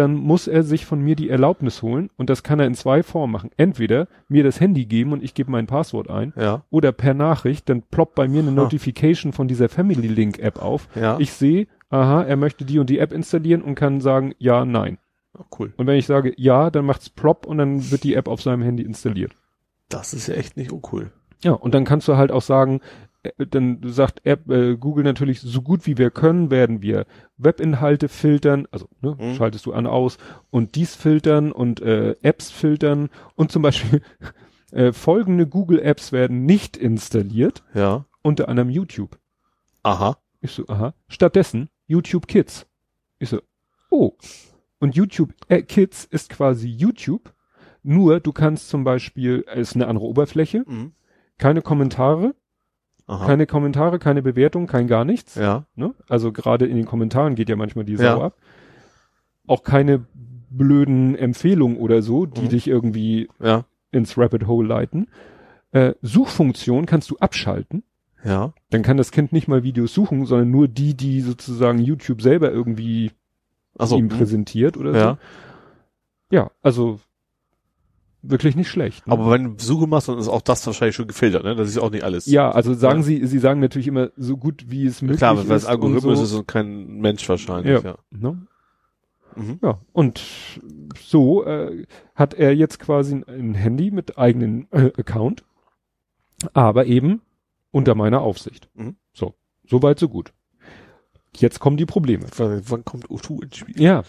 Dann 0.00 0.14
muss 0.14 0.48
er 0.48 0.62
sich 0.64 0.84
von 0.86 1.00
mir 1.00 1.14
die 1.14 1.28
Erlaubnis 1.30 1.82
holen 1.82 2.10
und 2.16 2.28
das 2.30 2.42
kann 2.42 2.58
er 2.58 2.66
in 2.66 2.74
zwei 2.74 3.02
Formen 3.04 3.32
machen. 3.32 3.50
Entweder 3.56 4.08
mir 4.28 4.42
das 4.42 4.58
Handy 4.60 4.86
geben 4.86 5.12
und 5.12 5.22
ich 5.22 5.34
gebe 5.34 5.50
mein 5.52 5.66
Passwort 5.68 6.10
ein 6.10 6.32
Ja. 6.36 6.64
oder 6.70 6.90
per 6.92 7.14
Nachricht, 7.14 7.68
dann 7.68 7.82
ploppt 7.82 8.14
bei 8.16 8.26
mir 8.26 8.40
eine 8.40 8.50
Ah. 8.50 8.54
Notification 8.54 9.32
von 9.32 9.46
dieser 9.46 9.68
Family 9.68 10.08
Link 10.08 10.38
App 10.40 10.60
auf. 10.60 10.88
Ja. 10.96 11.18
Ich 11.20 11.32
sehe, 11.32 11.66
aha, 11.90 12.22
er 12.22 12.36
möchte 12.36 12.64
die 12.64 12.78
und 12.78 12.90
die 12.90 12.98
App 12.98 13.12
installieren 13.12 13.62
und 13.62 13.76
kann 13.76 14.00
sagen, 14.00 14.34
ja, 14.38 14.64
nein. 14.64 14.98
Oh, 15.38 15.44
cool. 15.60 15.72
Und 15.76 15.86
wenn 15.86 15.96
ich 15.96 16.06
sage, 16.06 16.32
ja, 16.36 16.70
dann 16.70 16.84
macht's 16.86 17.08
plopp 17.08 17.46
und 17.46 17.58
dann 17.58 17.90
wird 17.92 18.02
die 18.02 18.14
App 18.14 18.26
auf 18.26 18.42
seinem 18.42 18.62
Handy 18.62 18.82
installiert. 18.82 19.32
Das 19.88 20.12
ist 20.14 20.26
ja 20.26 20.34
echt 20.34 20.56
nicht 20.56 20.72
uncool. 20.72 21.12
Ja, 21.44 21.52
und 21.52 21.72
dann 21.74 21.84
kannst 21.84 22.06
du 22.08 22.16
halt 22.16 22.32
auch 22.32 22.42
sagen, 22.42 22.80
dann 23.36 23.80
sagt 23.84 24.24
App, 24.26 24.48
äh, 24.50 24.76
Google 24.76 25.04
natürlich, 25.04 25.40
so 25.40 25.60
gut 25.62 25.86
wie 25.86 25.98
wir 25.98 26.10
können, 26.10 26.50
werden 26.50 26.80
wir 26.82 27.04
Webinhalte 27.36 28.08
filtern, 28.08 28.66
also 28.70 28.88
ne, 29.02 29.16
Mhm. 29.18 29.34
schaltest 29.34 29.66
du 29.66 29.72
an 29.72 29.86
aus 29.86 30.16
und 30.50 30.74
dies 30.74 30.94
filtern 30.96 31.52
und 31.52 31.80
äh, 31.82 32.16
Apps 32.22 32.50
filtern 32.50 33.10
und 33.34 33.52
zum 33.52 33.62
Beispiel 33.62 34.00
äh, 34.72 34.92
folgende 34.92 35.46
Google 35.46 35.80
Apps 35.80 36.12
werden 36.12 36.46
nicht 36.46 36.76
installiert, 36.76 37.62
Ja. 37.74 38.06
unter 38.22 38.48
anderem 38.48 38.70
YouTube. 38.70 39.18
Aha. 39.82 40.16
Ich 40.40 40.52
so, 40.52 40.66
aha. 40.68 40.94
Stattdessen 41.08 41.68
YouTube 41.86 42.26
Kids. 42.26 42.66
Ich 43.18 43.28
so, 43.28 43.40
oh. 43.90 44.12
Und 44.78 44.96
YouTube 44.96 45.34
äh, 45.48 45.60
Kids 45.60 46.06
ist 46.06 46.30
quasi 46.30 46.68
YouTube, 46.68 47.34
nur 47.82 48.20
du 48.20 48.32
kannst 48.32 48.70
zum 48.70 48.82
Beispiel, 48.84 49.44
es 49.52 49.70
ist 49.70 49.74
eine 49.74 49.88
andere 49.88 50.06
Oberfläche, 50.06 50.64
Mhm. 50.66 50.92
keine 51.36 51.60
Kommentare, 51.60 52.34
Aha. 53.10 53.26
keine 53.26 53.46
Kommentare, 53.46 53.98
keine 53.98 54.22
Bewertung, 54.22 54.66
kein 54.66 54.86
gar 54.86 55.04
nichts. 55.04 55.34
ja. 55.34 55.64
Ne? 55.74 55.94
Also 56.08 56.30
gerade 56.32 56.66
in 56.66 56.76
den 56.76 56.86
Kommentaren 56.86 57.34
geht 57.34 57.48
ja 57.48 57.56
manchmal 57.56 57.84
die 57.84 57.96
Sau 57.96 58.04
Ja. 58.04 58.20
ab. 58.26 58.36
Auch 59.46 59.62
keine 59.64 60.06
blöden 60.50 61.16
Empfehlungen 61.16 61.76
oder 61.76 62.02
so, 62.02 62.26
die 62.26 62.42
Mhm. 62.42 62.48
dich 62.50 62.68
irgendwie 62.68 63.28
Ja. 63.40 63.64
ins 63.90 64.16
Rabbit 64.16 64.46
Hole 64.46 64.68
leiten. 64.68 65.08
Äh, 65.72 65.94
Suchfunktion 66.02 66.86
kannst 66.86 67.10
du 67.10 67.16
abschalten. 67.18 67.82
Ja. 68.24 68.52
Dann 68.70 68.82
kann 68.82 68.96
das 68.96 69.10
Kind 69.12 69.32
nicht 69.32 69.48
mal 69.48 69.62
Videos 69.62 69.94
suchen, 69.94 70.26
sondern 70.26 70.50
nur 70.50 70.68
die, 70.68 70.94
die 70.96 71.20
sozusagen 71.20 71.78
YouTube 71.78 72.20
selber 72.22 72.50
irgendwie 72.52 73.12
Achso. 73.78 73.96
ihm 73.96 74.08
präsentiert 74.08 74.76
oder 74.76 74.94
Ja. 74.94 75.10
so. 75.12 76.36
Ja, 76.36 76.50
also 76.62 77.00
wirklich 78.22 78.56
nicht 78.56 78.68
schlecht. 78.68 79.06
Ne? 79.06 79.12
Aber 79.12 79.30
wenn 79.30 79.56
du 79.56 79.62
Suche 79.64 79.86
machst, 79.86 80.08
dann 80.08 80.18
ist 80.18 80.28
auch 80.28 80.42
das 80.42 80.66
wahrscheinlich 80.66 80.96
schon 80.96 81.06
gefiltert, 81.08 81.44
ne? 81.44 81.54
Das 81.56 81.68
ist 81.68 81.78
auch 81.78 81.90
nicht 81.90 82.04
alles. 82.04 82.26
ja, 82.26 82.50
also 82.50 82.74
sagen 82.74 83.00
Ja. 83.00 83.04
sie, 83.04 83.26
sie 83.26 83.38
sagen 83.38 83.60
natürlich 83.60 83.88
immer 83.88 84.10
so 84.16 84.36
gut 84.36 84.64
wie 84.68 84.86
es 84.86 85.00
möglich 85.02 85.18
Klar, 85.18 85.36
weil 85.36 85.56
es 85.56 85.62
ist. 85.64 85.68
Algorithmus 85.68 86.18
und 86.18 86.24
ist 86.24 86.30
so. 86.30 86.38
und 86.40 86.48
kein 86.48 86.98
Mensch 87.00 87.28
wahrscheinlich, 87.28 87.82
ja. 87.82 87.90
Ja. 87.90 87.98
Ne? 88.10 88.46
Mhm. 89.36 89.58
Ja, 89.62 89.78
und 89.92 90.20
so 90.98 91.44
äh, 91.44 91.86
hat 92.14 92.34
er 92.34 92.54
jetzt 92.54 92.78
quasi 92.80 93.14
ein, 93.14 93.24
ein 93.28 93.54
Handy 93.54 93.90
mit 93.90 94.18
eigenen 94.18 94.66
äh, 94.72 94.90
Account, 94.98 95.44
aber 96.52 96.86
eben 96.86 97.22
unter 97.70 97.94
meiner 97.94 98.20
Aufsicht. 98.22 98.68
Mhm. 98.74 98.96
So, 99.12 99.34
so 99.66 99.82
weit, 99.82 99.98
so 99.98 100.08
gut. 100.08 100.32
Jetzt 101.36 101.60
kommen 101.60 101.76
die 101.76 101.86
Probleme. 101.86 102.24
W- 102.36 102.60
Wann 102.66 102.84
kommt 102.84 103.06
O2 103.06 103.44
ins 103.44 103.56
Spiel? 103.56 103.80
Ja, 103.80 104.02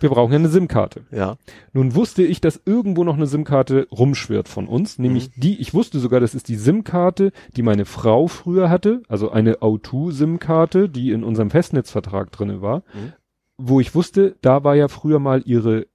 wir 0.00 0.08
brauchen 0.08 0.32
ja 0.32 0.38
eine 0.38 0.48
SIM-Karte. 0.48 1.04
Ja. 1.10 1.36
Nun 1.74 1.94
wusste 1.94 2.22
ich, 2.24 2.40
dass 2.40 2.60
irgendwo 2.64 3.04
noch 3.04 3.16
eine 3.16 3.26
SIM-Karte 3.26 3.86
rumschwirrt 3.90 4.48
von 4.48 4.66
uns, 4.66 4.98
nämlich 4.98 5.30
die, 5.36 5.60
ich 5.60 5.74
wusste 5.74 5.98
sogar, 6.00 6.20
das 6.20 6.34
ist 6.34 6.48
die 6.48 6.56
SIM-Karte, 6.56 7.32
die 7.56 7.62
meine 7.62 7.84
Frau 7.84 8.28
früher 8.28 8.70
hatte, 8.70 9.02
also 9.08 9.30
eine 9.30 9.56
O2-SIM-Karte, 9.58 10.88
die 10.88 11.10
in 11.10 11.22
unserem 11.22 11.50
Festnetzvertrag 11.50 12.32
drinne 12.32 12.62
war, 12.62 12.78
Mhm. 12.94 13.12
wo 13.58 13.78
ich 13.80 13.94
wusste, 13.94 14.36
da 14.40 14.64
war 14.64 14.74
ja 14.74 14.88
früher 14.88 15.18
mal 15.18 15.42
ihre 15.44 15.86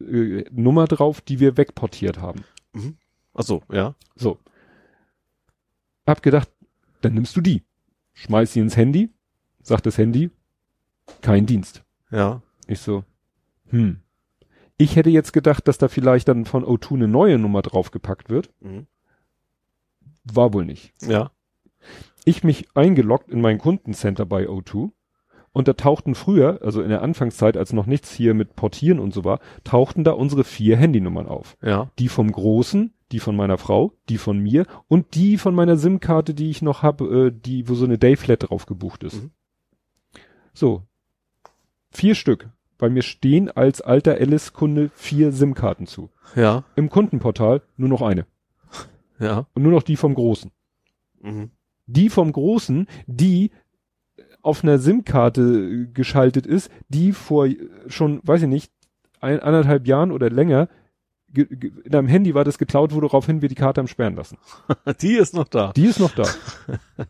äh, 0.00 0.44
Nummer 0.50 0.86
drauf, 0.86 1.20
die 1.20 1.38
wir 1.38 1.56
wegportiert 1.58 2.18
haben. 2.18 2.44
Achso, 3.34 3.62
ja. 3.70 3.94
So. 4.16 4.38
Hab 6.06 6.22
gedacht, 6.22 6.48
dann 7.02 7.14
nimmst 7.14 7.36
du 7.36 7.40
die. 7.40 7.62
Schmeiß 8.14 8.52
sie 8.52 8.60
ins 8.60 8.76
Handy, 8.76 9.10
sagt 9.68 9.86
das 9.86 9.98
Handy, 9.98 10.30
kein 11.20 11.46
Dienst. 11.46 11.84
Ja. 12.10 12.42
Ich 12.66 12.80
so, 12.80 13.04
hm. 13.68 14.00
Ich 14.76 14.96
hätte 14.96 15.10
jetzt 15.10 15.32
gedacht, 15.32 15.66
dass 15.66 15.78
da 15.78 15.88
vielleicht 15.88 16.28
dann 16.28 16.44
von 16.44 16.64
O2 16.64 16.94
eine 16.94 17.08
neue 17.08 17.38
Nummer 17.38 17.62
draufgepackt 17.62 18.30
wird. 18.30 18.50
Mhm. 18.60 18.86
War 20.24 20.52
wohl 20.52 20.64
nicht. 20.64 20.92
Ja. 21.02 21.30
Ich 22.24 22.44
mich 22.44 22.68
eingeloggt 22.74 23.30
in 23.30 23.40
mein 23.40 23.58
Kundencenter 23.58 24.24
bei 24.24 24.48
O2 24.48 24.90
und 25.52 25.66
da 25.66 25.72
tauchten 25.72 26.14
früher, 26.14 26.60
also 26.62 26.82
in 26.82 26.90
der 26.90 27.02
Anfangszeit, 27.02 27.56
als 27.56 27.72
noch 27.72 27.86
nichts 27.86 28.12
hier 28.12 28.34
mit 28.34 28.54
Portieren 28.54 29.00
und 29.00 29.12
so 29.12 29.24
war, 29.24 29.40
tauchten 29.64 30.04
da 30.04 30.12
unsere 30.12 30.44
vier 30.44 30.76
Handynummern 30.76 31.26
auf. 31.26 31.56
Ja. 31.62 31.90
Die 31.98 32.08
vom 32.08 32.30
Großen, 32.30 32.94
die 33.10 33.18
von 33.18 33.34
meiner 33.34 33.58
Frau, 33.58 33.92
die 34.08 34.18
von 34.18 34.38
mir 34.38 34.66
und 34.86 35.14
die 35.14 35.38
von 35.38 35.54
meiner 35.54 35.76
SIM-Karte, 35.76 36.34
die 36.34 36.50
ich 36.50 36.62
noch 36.62 36.82
habe, 36.82 37.26
äh, 37.26 37.32
die, 37.34 37.68
wo 37.68 37.74
so 37.74 37.84
eine 37.84 37.98
Dayflat 37.98 38.48
drauf 38.48 38.66
gebucht 38.66 39.02
ist. 39.02 39.22
Mhm. 39.22 39.30
So. 40.58 40.82
Vier 41.92 42.16
Stück. 42.16 42.48
Bei 42.78 42.90
mir 42.90 43.02
stehen 43.02 43.48
als 43.48 43.80
alter 43.80 44.14
Alice-Kunde 44.14 44.90
vier 44.92 45.30
SIM-Karten 45.30 45.86
zu. 45.86 46.10
Ja. 46.34 46.64
Im 46.74 46.90
Kundenportal 46.90 47.62
nur 47.76 47.88
noch 47.88 48.02
eine. 48.02 48.26
Ja. 49.20 49.46
Und 49.54 49.62
nur 49.62 49.70
noch 49.70 49.84
die 49.84 49.94
vom 49.94 50.16
Großen. 50.16 50.50
Mhm. 51.20 51.52
Die 51.86 52.10
vom 52.10 52.32
Großen, 52.32 52.88
die 53.06 53.52
auf 54.42 54.64
einer 54.64 54.80
SIM-Karte 54.80 55.90
geschaltet 55.94 56.44
ist, 56.44 56.72
die 56.88 57.12
vor 57.12 57.46
äh, 57.46 57.56
schon, 57.86 58.20
weiß 58.24 58.42
ich 58.42 58.48
nicht, 58.48 58.72
ein, 59.20 59.38
anderthalb 59.38 59.86
Jahren 59.86 60.10
oder 60.10 60.28
länger 60.28 60.66
ge, 60.66 60.68
ge, 60.68 60.68
in 61.34 61.94
einem 61.94 62.08
Handy 62.08 62.34
war, 62.34 62.42
das 62.44 62.56
geklaut 62.56 62.92
wurde, 62.92 63.06
woraufhin 63.08 63.42
wir 63.42 63.48
die 63.50 63.54
Karte 63.54 63.80
haben 63.80 63.88
sperren 63.88 64.16
lassen. 64.16 64.38
Die 65.02 65.12
ist 65.14 65.34
noch 65.34 65.46
da. 65.46 65.72
Die 65.74 65.84
ist 65.84 66.00
noch 66.00 66.14
da. 66.14 66.24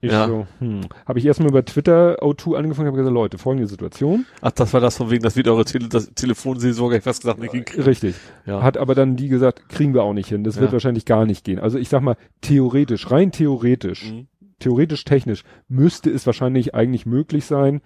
Ich 0.00 0.10
Ja. 0.10 0.26
so, 0.26 0.46
hm. 0.58 0.80
Habe 1.06 1.18
ich 1.20 1.24
erstmal 1.26 1.48
über 1.50 1.64
Twitter 1.64 2.20
O2 2.22 2.56
angefangen, 2.56 2.88
habe 2.88 2.96
gesagt, 2.96 3.14
Leute, 3.14 3.38
folgende 3.38 3.68
Situation. 3.68 4.26
Ach, 4.40 4.50
das 4.50 4.72
war 4.74 4.80
das 4.80 4.96
von 4.96 5.10
wegen, 5.10 5.22
das 5.22 5.36
wird 5.36 5.46
eure 5.46 5.64
Tele 5.64 5.88
das 5.88 6.12
Telefonseelsorge, 6.12 6.96
ich 6.96 7.04
fast 7.04 7.20
gesagt, 7.22 7.38
nicht 7.38 7.52
hinkriegen. 7.52 7.84
Richtig. 7.84 8.16
Ja. 8.46 8.62
Hat 8.62 8.76
aber 8.76 8.96
dann 8.96 9.14
die 9.16 9.28
gesagt, 9.28 9.68
kriegen 9.68 9.94
wir 9.94 10.02
auch 10.02 10.12
nicht 10.14 10.28
hin. 10.28 10.42
Das 10.42 10.56
wird 10.56 10.70
Ja. 10.70 10.72
wahrscheinlich 10.72 11.04
gar 11.04 11.24
nicht 11.24 11.44
gehen. 11.44 11.60
Also 11.60 11.78
ich 11.78 11.88
sag 11.88 12.02
mal, 12.02 12.16
theoretisch, 12.40 13.10
rein 13.12 13.30
theoretisch, 13.30 14.10
Mhm. 14.10 14.26
theoretisch 14.58 15.04
technisch, 15.04 15.44
müsste 15.68 16.10
es 16.10 16.26
wahrscheinlich 16.26 16.74
eigentlich 16.74 17.06
möglich 17.06 17.44
sein, 17.44 17.80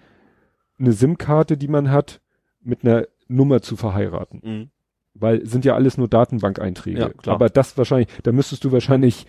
eine 0.79 0.91
SIM-Karte, 0.93 1.55
die 1.57 1.67
man 1.67 1.91
hat, 1.91 2.19
mit 2.63 2.83
einer 2.83 3.05
Nummer 3.27 3.61
zu 3.61 3.75
verheiraten. 3.77 4.41
Mhm. 4.43 4.69
Weil 5.17 5.45
sind 5.47 5.63
ja 5.65 5.75
alles 5.75 5.97
nur 5.97 6.07
Datenbankeinträge. 6.09 6.99
Ja, 6.99 7.09
klar. 7.09 7.35
Aber 7.35 7.49
das 7.49 7.77
wahrscheinlich, 7.77 8.09
da 8.23 8.31
müsstest 8.33 8.63
du 8.65 8.71
wahrscheinlich 8.71 9.25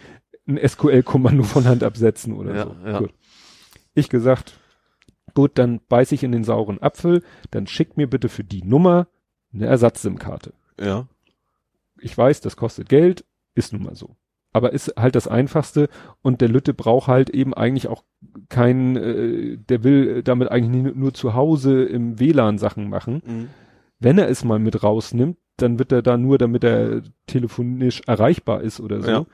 ein 0.48 0.58
SQL-Kommando 0.58 1.44
von 1.44 1.64
Hand 1.64 1.82
absetzen 1.84 2.32
oder 2.34 2.54
Ja, 2.54 2.62
so. 2.64 2.76
ja. 2.84 2.98
Gut. 2.98 3.10
Ich 3.94 4.08
gesagt, 4.08 4.58
gut, 5.34 5.52
dann 5.54 5.80
beiß 5.88 6.12
ich 6.12 6.22
in 6.22 6.32
den 6.32 6.44
sauren 6.44 6.82
Apfel, 6.82 7.22
dann 7.50 7.66
schick 7.66 7.96
mir 7.96 8.08
bitte 8.08 8.28
für 8.28 8.44
die 8.44 8.62
Nummer 8.62 9.06
eine 9.54 9.66
Ersatz-SIM-Karte. 9.66 10.52
Ja. 10.80 11.06
Ich 12.00 12.16
weiß, 12.16 12.40
das 12.42 12.56
kostet 12.56 12.88
Geld, 12.88 13.24
ist 13.54 13.72
nun 13.72 13.82
mal 13.84 13.94
so. 13.96 14.16
Aber 14.52 14.72
ist 14.72 14.94
halt 14.96 15.14
das 15.14 15.28
Einfachste 15.28 15.88
und 16.22 16.40
der 16.40 16.48
Lütte 16.48 16.74
braucht 16.74 17.08
halt 17.08 17.30
eben 17.30 17.54
eigentlich 17.54 17.88
auch 17.88 18.04
keinen, 18.48 18.96
äh, 18.96 19.56
der 19.58 19.84
will 19.84 20.22
damit 20.22 20.50
eigentlich 20.50 20.94
nur 20.94 21.14
zu 21.14 21.34
Hause 21.34 21.84
im 21.84 22.18
WLAN 22.18 22.58
Sachen 22.58 22.88
machen. 22.88 23.22
Mhm. 23.24 23.48
Wenn 23.98 24.18
er 24.18 24.28
es 24.28 24.44
mal 24.44 24.58
mit 24.58 24.82
rausnimmt, 24.82 25.36
dann 25.56 25.78
wird 25.78 25.92
er 25.92 26.02
da 26.02 26.16
nur, 26.16 26.38
damit 26.38 26.64
er 26.64 27.02
telefonisch 27.26 28.02
erreichbar 28.06 28.62
ist 28.62 28.80
oder 28.80 29.00
so. 29.02 29.10
Ja. 29.10 29.26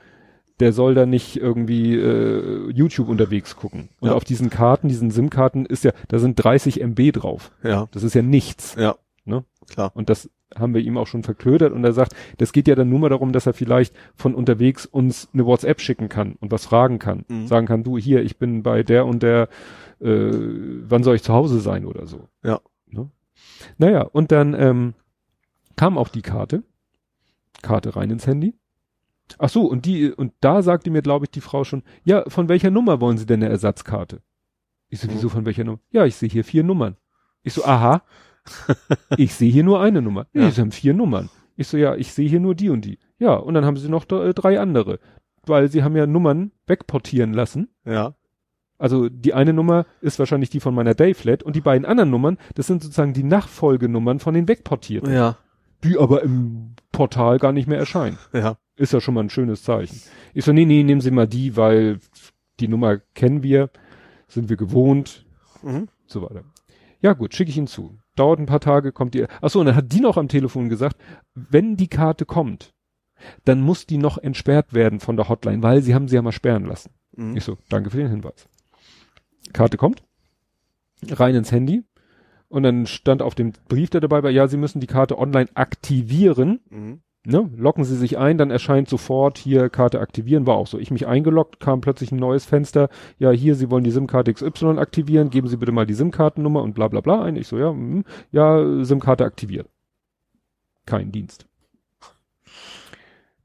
Der 0.61 0.73
soll 0.73 0.95
da 0.95 1.07
nicht 1.07 1.37
irgendwie 1.37 1.97
äh, 1.97 2.71
YouTube 2.71 3.09
unterwegs 3.09 3.57
gucken. 3.57 3.89
Und 4.01 4.11
Ja. 4.11 4.15
auf 4.15 4.25
diesen 4.25 4.51
Karten, 4.51 4.89
diesen 4.89 5.11
SIM-Karten 5.11 5.67
ist 5.67 5.83
ja, 5.85 5.93
da 6.09 6.19
sind 6.19 6.37
30 6.37 6.81
MB 6.81 7.13
drauf. 7.13 7.51
Ja. 7.65 7.89
Das 7.91 8.03
ist 8.03 8.15
ja 8.15 8.23
nichts. 8.23 8.77
Ja. 8.79 8.97
Ne? 9.25 9.45
Klar. 9.71 9.91
Und 9.95 10.09
das 10.11 10.31
haben 10.55 10.75
wir 10.75 10.83
ihm 10.83 10.99
auch 10.99 11.07
schon 11.07 11.23
verklödert 11.23 11.73
und 11.73 11.83
er 11.83 11.93
sagt, 11.95 12.15
das 12.37 12.53
geht 12.53 12.69
ja 12.69 12.75
dann 12.75 12.91
nur 12.91 12.99
mal 12.99 13.09
darum, 13.09 13.33
dass 13.33 13.47
er 13.47 13.55
vielleicht 13.55 13.95
von 14.15 14.35
unterwegs 14.35 14.85
uns 14.85 15.29
eine 15.33 15.47
WhatsApp 15.47 15.81
schicken 15.81 16.09
kann 16.11 16.37
und 16.41 16.51
was 16.53 16.67
fragen 16.67 16.99
kann. 16.99 17.25
Mhm. 17.29 17.47
Sagen 17.47 17.67
kann, 17.67 17.83
du 17.85 17.97
hier, 17.97 18.23
ich 18.23 18.39
bin 18.39 18.63
bei 18.63 18.83
der 18.83 19.07
und 19.07 19.23
der, 19.23 19.49
äh, 20.01 20.31
wann 20.31 21.03
soll 21.05 21.17
ich 21.17 21.23
zu 21.23 21.33
Hause 21.33 21.59
sein 21.61 21.87
oder 21.87 22.07
so. 22.07 22.29
Ja. 22.45 22.61
Ne? 22.87 23.09
Naja, 23.79 24.03
und 24.03 24.31
dann 24.31 24.55
ähm, 24.55 24.95
kam 25.77 25.99
auch 25.99 26.09
die 26.09 26.23
Karte. 26.23 26.63
Karte 27.63 27.95
rein 27.97 28.11
ins 28.11 28.27
Handy. 28.27 28.55
Ach 29.39 29.49
so, 29.49 29.67
und 29.67 29.87
die, 29.87 30.11
und 30.13 30.33
da 30.41 30.63
sagte 30.63 30.91
mir, 30.91 31.01
glaube 31.03 31.25
ich, 31.27 31.31
die 31.31 31.41
Frau 31.41 31.65
schon, 31.65 31.83
ja, 32.05 32.25
von 32.29 32.49
welcher 32.49 32.71
Nummer 32.71 33.01
wollen 33.01 33.19
Sie 33.19 33.27
denn 33.27 33.43
eine 33.43 33.51
Ersatzkarte? 33.51 34.21
Ich 34.89 35.01
so, 35.01 35.09
wieso 35.11 35.29
von 35.29 35.47
welcher 35.47 35.65
Nummer? 35.65 35.79
Ja, 35.91 36.05
ich 36.05 36.17
sehe 36.17 36.29
hier 36.29 36.45
vier 36.45 36.65
Nummern. 36.65 36.97
Ich 37.43 37.55
so, 37.55 37.65
aha. 37.65 38.03
ich 39.17 39.35
sehe 39.35 39.51
hier 39.51 39.65
nur 39.65 39.81
eine 39.81 40.03
Nummer. 40.03 40.27
Nee, 40.33 40.43
Ja. 40.43 40.51
sie 40.51 40.61
haben 40.61 40.73
vier 40.73 40.93
Nummern. 40.95 41.31
Ich 41.57 41.69
so, 41.69 41.77
ja, 41.77 41.95
ich 41.95 42.13
sehe 42.13 42.29
hier 42.29 42.41
nur 42.41 42.55
die 42.55 42.69
und 42.71 42.85
die. 42.85 42.99
Ja, 43.19 43.35
und 43.35 43.55
dann 43.55 43.65
haben 43.65 43.77
sie 43.77 43.89
noch 43.89 44.05
d- 44.05 44.33
drei 44.35 44.59
andere. 44.61 44.99
Weil 45.47 45.69
sie 45.71 45.83
haben 45.83 45.97
ja 45.97 46.07
Nummern 46.07 46.51
wegportieren 46.67 47.33
lassen. 47.33 47.69
Ja. 47.85 48.15
Also 48.79 49.09
die 49.09 49.33
eine 49.33 49.53
Nummer 49.53 49.87
ist 50.01 50.19
wahrscheinlich 50.19 50.51
die 50.51 50.61
von 50.61 50.75
meiner 50.75 50.95
Dayflat 50.95 51.43
und 51.45 51.55
die 51.55 51.61
beiden 51.61 51.87
anderen 51.87 52.11
Nummern, 52.11 52.37
das 52.57 52.67
sind 52.67 52.83
sozusagen 52.83 53.13
die 53.13 53.23
Nachfolgenummern 53.23 54.19
von 54.19 54.35
den 54.35 54.49
wegportierten, 54.49 55.13
Ja. 55.13 55.39
Die 55.85 55.99
aber 55.99 56.23
im 56.23 56.75
Portal 56.93 57.39
gar 57.39 57.53
nicht 57.53 57.69
mehr 57.69 57.79
erscheinen. 57.79 58.19
Ja. 58.33 58.57
Ist 58.77 58.93
ja 58.93 59.01
schon 59.01 59.15
mal 59.15 59.23
ein 59.23 59.31
schönes 59.31 59.63
Zeichen. 59.63 60.01
Ich 60.33 60.45
so, 60.47 60.53
nee, 60.53 60.65
nee, 60.65 60.83
nehmen 60.83 61.01
Sie 61.03 61.11
mal 61.11 61.29
die, 61.29 61.57
weil 61.57 62.01
die 62.59 62.69
Nummer 62.69 62.99
kennen 63.15 63.43
wir, 63.43 63.71
sind 64.29 64.49
wir 64.49 64.57
gewohnt, 64.57 65.27
Mhm. 65.63 65.89
so 66.07 66.23
weiter. 66.23 66.43
Ja 67.01 67.13
gut, 67.13 67.35
schicke 67.35 67.51
ich 67.51 67.57
ihn 67.59 67.67
zu. 67.67 67.99
Dauert 68.17 68.39
ein 68.41 68.47
paar 68.47 68.61
Tage, 68.61 68.93
kommt 68.93 69.15
die. 69.15 69.27
Ach 69.41 69.51
so, 69.51 69.61
und 69.61 69.67
dann 69.67 69.77
hat 69.77 69.93
die 69.93 70.01
noch 70.01 70.17
am 70.17 70.29
Telefon 70.29 70.69
gesagt, 70.69 70.97
wenn 71.35 71.77
die 71.77 71.89
Karte 71.89 72.25
kommt, 72.27 72.73
dann 73.45 73.61
muss 73.61 73.87
die 73.87 73.99
noch 73.99 74.19
entsperrt 74.19 74.73
werden 74.73 75.01
von 75.01 75.17
der 75.17 75.29
Hotline, 75.29 75.63
weil 75.63 75.83
sie 75.83 75.95
haben 75.95 76.09
sie 76.09 76.17
ja 76.17 76.23
mal 76.23 76.33
sperren 76.33 76.65
lassen. 76.65 76.91
Mhm. 77.17 77.37
Ich 77.37 77.45
so, 77.45 77.59
danke 77.69 77.91
für 77.91 77.99
den 77.99 78.09
Hinweis. 78.11 78.49
Karte 79.53 79.77
kommt, 79.77 80.03
rein 81.11 81.35
ins 81.35 81.53
Handy 81.53 81.85
und 82.53 82.65
dann 82.65 82.85
stand 82.85 83.23
auf 83.23 83.35
dem 83.35 83.53
Brief, 83.67 83.89
der 83.89 84.03
dabei 84.03 84.23
war, 84.23 84.31
ja, 84.31 84.47
Sie 84.47 84.59
müssen 84.59 84.79
die 84.79 84.87
Karte 84.87 85.19
online 85.19 85.49
aktivieren. 85.55 86.61
Mhm. 86.69 87.01
Ne? 87.25 87.49
Locken 87.57 87.85
Sie 87.85 87.97
sich 87.97 88.19
ein, 88.19 88.37
dann 88.37 88.51
erscheint 88.51 88.91
sofort 88.91 89.39
hier 89.39 89.71
Karte 89.71 90.01
aktivieren, 90.01 90.47
war 90.47 90.57
auch 90.57 90.67
so. 90.67 90.79
Ich 90.79 90.91
mich 90.91 91.07
eingeloggt, 91.07 91.61
kam 91.61 91.81
plötzlich 91.81 92.13
ein 92.13 92.19
neues 92.19 92.45
Fenster. 92.45 92.91
Ja, 93.19 93.31
hier, 93.31 93.55
Sie 93.55 93.71
wollen 93.71 93.85
die 93.85 93.91
SIM-Karte 93.91 94.35
XY 94.35 94.77
aktivieren, 94.77 95.31
geben 95.31 95.49
Sie 95.49 95.57
bitte 95.57 95.73
mal 95.73 95.87
die 95.87 95.95
SIM-Kartennummer 95.95 96.63
und 96.63 96.75
bla 96.75 96.89
bla 96.89 97.01
bla 97.01 97.23
ein. 97.23 97.37
Ich 97.37 97.49
so, 97.49 97.57
ja, 97.57 97.73
mm, 97.73 98.05
ja, 98.33 98.85
SIM-Karte 98.85 99.25
aktiviert. 99.25 99.69
Kein 100.85 101.11
Dienst. 101.11 101.47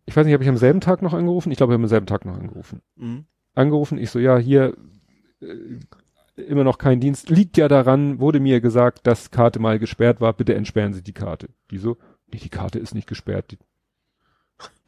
Ich 0.05 0.17
weiß 0.17 0.25
nicht, 0.25 0.33
habe 0.33 0.43
ich 0.43 0.49
am 0.49 0.57
selben 0.57 0.81
Tag 0.81 1.01
noch 1.01 1.13
angerufen? 1.13 1.51
Ich 1.51 1.57
glaube, 1.57 1.71
ich 1.71 1.75
habe 1.75 1.83
am 1.83 1.89
selben 1.89 2.07
Tag 2.07 2.25
noch 2.25 2.35
angerufen. 2.35 2.81
Mhm. 2.97 3.23
Angerufen, 3.55 3.99
ich 3.99 4.09
so, 4.09 4.19
ja, 4.19 4.37
hier 4.37 4.73
äh, 5.39 5.79
immer 6.37 6.63
noch 6.63 6.77
kein 6.77 6.99
Dienst. 6.99 7.29
Liegt 7.29 7.57
ja 7.57 7.67
daran, 7.67 8.19
wurde 8.19 8.39
mir 8.39 8.61
gesagt, 8.61 9.05
dass 9.07 9.31
Karte 9.31 9.59
mal 9.59 9.79
gesperrt 9.79 10.21
war, 10.21 10.33
bitte 10.33 10.55
entsperren 10.55 10.93
Sie 10.93 11.01
die 11.03 11.13
Karte. 11.13 11.49
Die 11.71 11.77
so, 11.77 11.97
nee, 12.31 12.39
die 12.39 12.49
Karte 12.49 12.79
ist 12.79 12.93
nicht 12.95 13.07
gesperrt. 13.07 13.51
Die, 13.51 13.57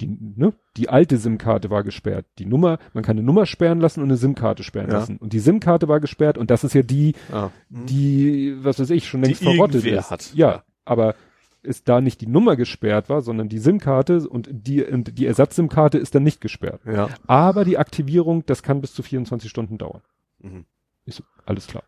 die, 0.02 0.08
ne? 0.36 0.54
die 0.78 0.90
alte 0.90 1.18
SIM-Karte 1.18 1.70
war 1.70 1.84
gesperrt. 1.84 2.26
Die 2.40 2.46
Nummer, 2.46 2.80
man 2.94 3.04
kann 3.04 3.18
eine 3.18 3.26
Nummer 3.26 3.46
sperren 3.46 3.80
lassen 3.80 4.02
und 4.02 4.08
eine 4.10 4.18
SIM-Karte 4.18 4.64
sperren 4.64 4.90
Ja. 4.90 4.98
lassen. 5.00 5.18
Und 5.18 5.34
die 5.34 5.40
SIM-Karte 5.40 5.88
war 5.88 6.00
gesperrt 6.00 6.38
und 6.38 6.50
das 6.50 6.64
ist 6.64 6.74
ja 6.74 6.82
die, 6.82 7.14
Ah. 7.32 7.50
Mhm. 7.70 7.86
die, 7.86 8.56
was 8.64 8.80
weiß 8.80 8.90
ich, 8.92 9.08
schon 9.08 9.22
längst 9.22 9.42
Die 9.42 9.46
verrottet 9.46 9.86
ist. 9.86 10.10
hat. 10.10 10.34
Ja, 10.34 10.52
Ja. 10.52 10.64
aber 10.86 11.14
ist 11.62 11.90
da 11.90 12.00
nicht 12.02 12.22
die 12.22 12.28
Nummer 12.28 12.56
gesperrt 12.56 13.10
war, 13.10 13.22
sondern 13.22 13.50
die 13.50 13.60
SIM-Karte 13.60 14.28
und 14.30 14.48
die, 14.52 14.84
und 14.84 15.18
die 15.20 15.26
Ersatz-SIM-Karte 15.28 15.98
ist 15.98 16.16
dann 16.16 16.24
nicht 16.24 16.42
gesperrt. 16.42 16.82
Ja. 16.86 17.10
Aber 17.28 17.64
die 17.66 17.78
Aktivierung, 17.78 18.46
das 18.46 18.64
kann 18.64 18.82
bis 18.82 18.94
zu 18.94 19.04
24 19.04 19.50
Stunden 19.52 19.78
dauern. 19.78 20.02
Mhm. 20.42 20.66
Ich 21.10 21.16
so, 21.16 21.24
alles 21.46 21.66
klar. 21.66 21.84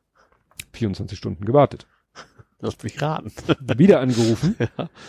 24 0.73 1.17
Stunden 1.17 1.45
gewartet. 1.45 1.85
Lass 2.59 2.81
mich 2.83 3.01
raten. 3.01 3.31
Wieder 3.77 3.99
angerufen, 3.99 4.55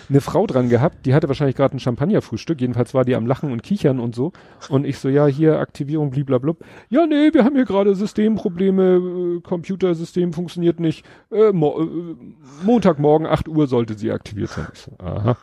eine 0.09 0.21
Frau 0.21 0.47
dran 0.47 0.69
gehabt, 0.69 1.05
die 1.05 1.15
hatte 1.15 1.29
wahrscheinlich 1.29 1.57
gerade 1.57 1.77
ein 1.77 1.81
Champagnerfrühstück, 1.81 2.61
jedenfalls 2.61 2.95
war 2.95 3.05
die 3.05 3.15
am 3.15 3.27
Lachen 3.27 3.53
und 3.53 3.63
Kichern 3.63 4.01
und 4.01 4.15
so. 4.15 4.33
Und 4.71 4.87
ich 4.87 4.99
so, 4.99 5.09
ja, 5.09 5.27
hier 5.27 5.59
Aktivierung, 5.59 6.11
bliblablub. 6.11 6.65
Ja, 6.89 7.07
nee, 7.07 7.33
wir 7.33 7.45
haben 7.45 7.55
hier 7.55 7.65
gerade 7.65 7.95
Systemprobleme, 7.95 9.37
äh, 9.39 9.41
Computersystem 9.41 10.33
funktioniert 10.33 10.81
nicht. 10.81 11.05
Äh, 11.31 11.53
mo 11.53 11.81
äh, 11.81 12.17
Montagmorgen 12.65 13.27
8 13.27 13.49
Uhr 13.49 13.67
sollte 13.67 13.99
sie 13.99 14.13
aktiviert 14.13 14.51
sein. 14.51 14.69
Ich 14.73 14.81
so, 14.81 14.93
aha. 14.99 15.37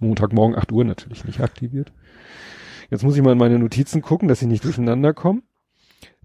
Montagmorgen 0.00 0.56
8 0.56 0.72
Uhr 0.72 0.84
natürlich 0.84 1.24
nicht 1.24 1.40
aktiviert. 1.40 1.92
Jetzt 2.90 3.04
muss 3.04 3.16
ich 3.16 3.22
mal 3.22 3.32
in 3.32 3.38
meine 3.38 3.58
Notizen 3.58 4.02
gucken, 4.02 4.28
dass 4.28 4.42
ich 4.42 4.48
nicht 4.48 4.64
durcheinander 4.64 5.14
komme. 5.14 5.42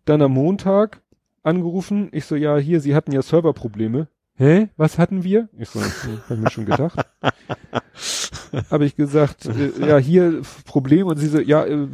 Dann 0.05 0.21
am 0.23 0.33
Montag 0.33 1.00
angerufen. 1.43 2.09
Ich 2.11 2.25
so, 2.25 2.35
ja, 2.35 2.57
hier, 2.57 2.79
Sie 2.79 2.95
hatten 2.95 3.11
ja 3.11 3.21
Serverprobleme. 3.21 4.07
Hä? 4.35 4.69
Was 4.77 4.97
hatten 4.97 5.23
wir? 5.23 5.49
Ich 5.57 5.69
so, 5.69 5.81
hab 5.81 6.37
mir 6.37 6.49
schon 6.49 6.65
gedacht. 6.65 6.99
Habe 8.71 8.85
ich 8.85 8.95
gesagt, 8.95 9.45
äh, 9.45 9.87
ja, 9.87 9.97
hier 9.97 10.41
Problem 10.65 11.07
und 11.07 11.17
sie 11.17 11.27
so, 11.27 11.39
ja, 11.39 11.65
äh, 11.65 11.87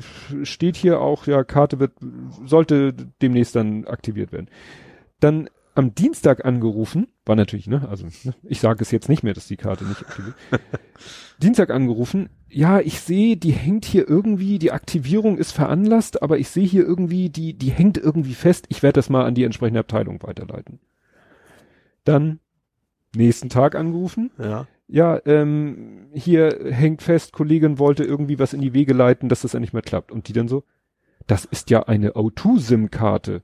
steht 0.43 0.75
hier 0.75 1.01
auch, 1.01 1.27
ja, 1.27 1.43
Karte 1.43 1.79
wird, 1.79 1.93
sollte 2.45 2.93
demnächst 3.21 3.55
dann 3.55 3.85
aktiviert 3.85 4.31
werden. 4.31 4.49
Dann 5.19 5.49
am 5.77 5.93
Dienstag 5.93 6.43
angerufen, 6.43 7.07
war 7.25 7.35
natürlich, 7.35 7.67
ne, 7.67 7.87
also 7.87 8.07
ne, 8.23 8.33
ich 8.43 8.59
sage 8.59 8.81
es 8.81 8.91
jetzt 8.91 9.09
nicht 9.09 9.23
mehr, 9.23 9.33
dass 9.33 9.47
die 9.47 9.57
Karte 9.57 9.85
nicht 9.85 10.01
aktiviert. 10.01 10.35
Dienstag 11.41 11.69
angerufen, 11.69 12.29
ja, 12.49 12.79
ich 12.79 12.99
sehe, 12.99 13.37
die 13.37 13.51
hängt 13.51 13.85
hier 13.85 14.09
irgendwie, 14.09 14.57
die 14.57 14.71
Aktivierung 14.71 15.37
ist 15.37 15.51
veranlasst, 15.51 16.23
aber 16.23 16.39
ich 16.39 16.49
sehe 16.49 16.65
hier 16.65 16.83
irgendwie, 16.83 17.29
die, 17.29 17.53
die 17.53 17.69
hängt 17.69 17.97
irgendwie 17.97 18.33
fest. 18.33 18.65
Ich 18.69 18.81
werde 18.81 18.97
das 18.97 19.09
mal 19.09 19.25
an 19.25 19.35
die 19.35 19.43
entsprechende 19.43 19.81
Abteilung 19.81 20.21
weiterleiten. 20.23 20.79
Dann 22.03 22.39
nächsten 23.15 23.49
Tag 23.49 23.75
angerufen, 23.75 24.31
Ja. 24.39 24.67
ja, 24.87 25.19
ähm, 25.25 26.07
hier 26.13 26.59
hängt 26.71 27.01
fest, 27.03 27.33
Kollegin 27.33 27.77
wollte 27.77 28.03
irgendwie 28.03 28.39
was 28.39 28.53
in 28.53 28.61
die 28.61 28.73
Wege 28.73 28.93
leiten, 28.93 29.29
dass 29.29 29.41
das 29.41 29.53
ja 29.53 29.59
nicht 29.59 29.73
mehr 29.73 29.81
klappt. 29.83 30.11
Und 30.11 30.27
die 30.27 30.33
dann 30.33 30.47
so, 30.47 30.63
das 31.27 31.45
ist 31.45 31.69
ja 31.69 31.83
eine 31.83 32.13
O2-SIM-Karte, 32.13 33.43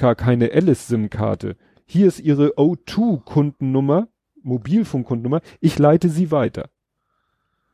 gar 0.00 0.16
keine 0.16 0.50
Alice-SIM-Karte. 0.52 1.56
Hier 1.86 2.08
ist 2.08 2.18
ihre 2.20 2.56
O2-Kundennummer, 2.56 4.08
Mobilfunkkundennummer, 4.42 5.42
ich 5.60 5.78
leite 5.78 6.08
sie 6.08 6.30
weiter. 6.30 6.70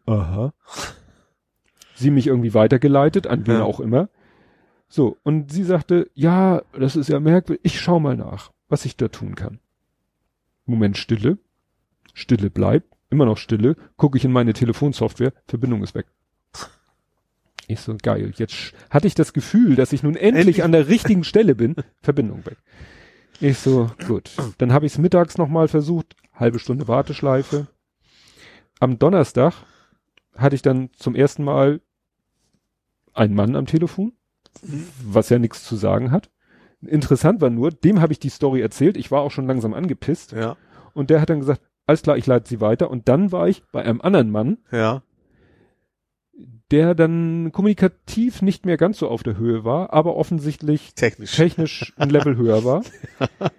Aha. 0.07 0.53
Sie 1.95 2.11
mich 2.11 2.27
irgendwie 2.27 2.53
weitergeleitet, 2.53 3.27
an 3.27 3.47
wen 3.47 3.59
Ja. 3.59 3.65
auch 3.65 3.81
immer. 3.81 4.11
So, 4.89 5.17
und 5.23 5.51
sie 5.53 5.63
sagte, 5.63 6.11
ja, 6.15 6.63
das 6.73 6.97
ist 6.97 7.09
ja 7.09 7.21
merkwürdig, 7.21 7.65
ich 7.65 7.81
schau 7.81 8.01
mal 8.01 8.17
nach, 8.17 8.53
was 8.69 8.85
ich 8.85 8.97
da 8.97 9.09
tun 9.09 9.35
kann. 9.35 9.61
Moment 10.65 10.97
Stille. 10.99 11.39
Stille 12.13 12.51
bleibt, 12.51 12.93
immer 13.11 13.25
noch 13.27 13.39
Stille, 13.39 13.77
gucke 13.97 14.19
ich 14.19 14.25
in 14.25 14.33
meine 14.33 14.53
Telefonsoftware, 14.53 15.33
Verbindung 15.47 15.83
ist 15.83 15.95
weg. 15.95 16.07
Ich 17.69 17.81
so, 17.81 17.97
geil, 18.01 18.33
jetzt 18.37 18.73
hatte 18.91 19.07
ich 19.09 19.15
das 19.15 19.33
Gefühl, 19.33 19.75
dass 19.77 19.93
ich 19.93 20.03
nun 20.03 20.15
endlich, 20.15 20.37
Endlich. 20.47 20.65
an 20.65 20.73
der 20.73 20.89
richtigen 20.89 21.25
Stelle 21.25 21.55
bin, 21.55 21.75
Verbindung 22.03 22.47
weg. 22.47 22.59
Ich 23.41 23.59
so, 23.59 23.91
gut. 24.07 24.31
Dann 24.59 24.73
habe 24.73 24.87
ich 24.87 24.93
es 24.93 24.99
mittags 24.99 25.37
nochmal 25.37 25.69
versucht, 25.69 26.15
halbe 26.33 26.59
Stunde 26.59 26.89
Warteschleife. 26.89 27.67
Am 28.81 28.99
Donnerstag 28.99 29.55
hatte 30.37 30.55
ich 30.55 30.63
dann 30.63 30.91
zum 30.97 31.15
ersten 31.15 31.45
Mal 31.45 31.81
einen 33.15 33.35
Mann 33.35 33.57
am 33.57 33.67
Telefon, 33.67 34.13
was 35.05 35.29
ja 35.29 35.39
nichts 35.39 35.65
zu 35.65 35.77
sagen 35.77 36.11
hat. 36.13 36.31
Interessant 36.83 37.41
war 37.41 37.51
nur, 37.51 37.71
dem 37.71 38.01
habe 38.01 38.13
ich 38.13 38.19
die 38.21 38.29
Story 38.29 38.61
erzählt, 38.61 38.97
ich 38.97 39.11
war 39.11 39.23
auch 39.23 39.31
schon 39.31 39.47
langsam 39.47 39.75
angepisst 39.75 40.33
Ja. 40.33 40.57
und 40.95 41.11
der 41.11 41.21
hat 41.21 41.31
dann 41.31 41.41
gesagt, 41.41 41.63
alles 41.87 42.03
klar, 42.03 42.17
ich 42.17 42.27
leite 42.27 42.49
sie 42.49 42.61
weiter. 42.61 42.91
Und 42.91 43.09
dann 43.09 43.33
war 43.33 43.49
ich 43.49 43.63
bei 43.73 43.83
einem 43.83 44.01
anderen 44.01 44.31
Mann, 44.31 44.59
Ja. 44.71 45.03
Der 46.71 46.95
dann 46.95 47.53
kommunikativ 47.53 48.43
nicht 48.43 48.67
mehr 48.67 48.77
ganz 48.77 48.99
so 48.99 49.09
auf 49.09 49.23
der 49.23 49.37
Höhe 49.37 49.65
war, 49.65 49.93
aber 49.93 50.17
offensichtlich 50.17 50.95
Technisch. 50.95 51.37
technisch 51.37 51.93
ein 51.97 52.11
Level 52.11 52.37
höher 52.37 52.65
war. 52.65 52.83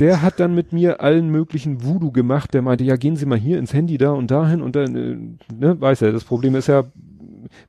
Der 0.00 0.22
hat 0.22 0.40
dann 0.40 0.54
mit 0.54 0.72
mir 0.72 1.02
allen 1.02 1.28
möglichen 1.28 1.84
Voodoo 1.84 2.10
gemacht. 2.10 2.54
Der 2.54 2.62
meinte, 2.62 2.84
ja, 2.84 2.96
gehen 2.96 3.16
Sie 3.16 3.26
mal 3.26 3.38
hier 3.38 3.58
ins 3.58 3.74
Handy 3.74 3.98
da 3.98 4.12
und 4.12 4.30
dahin 4.30 4.62
und 4.62 4.74
dann, 4.74 4.96
äh, 4.96 5.54
ne, 5.54 5.78
weiß 5.78 6.00
er, 6.00 6.12
das 6.12 6.24
Problem 6.24 6.54
ist 6.54 6.68
ja, 6.68 6.90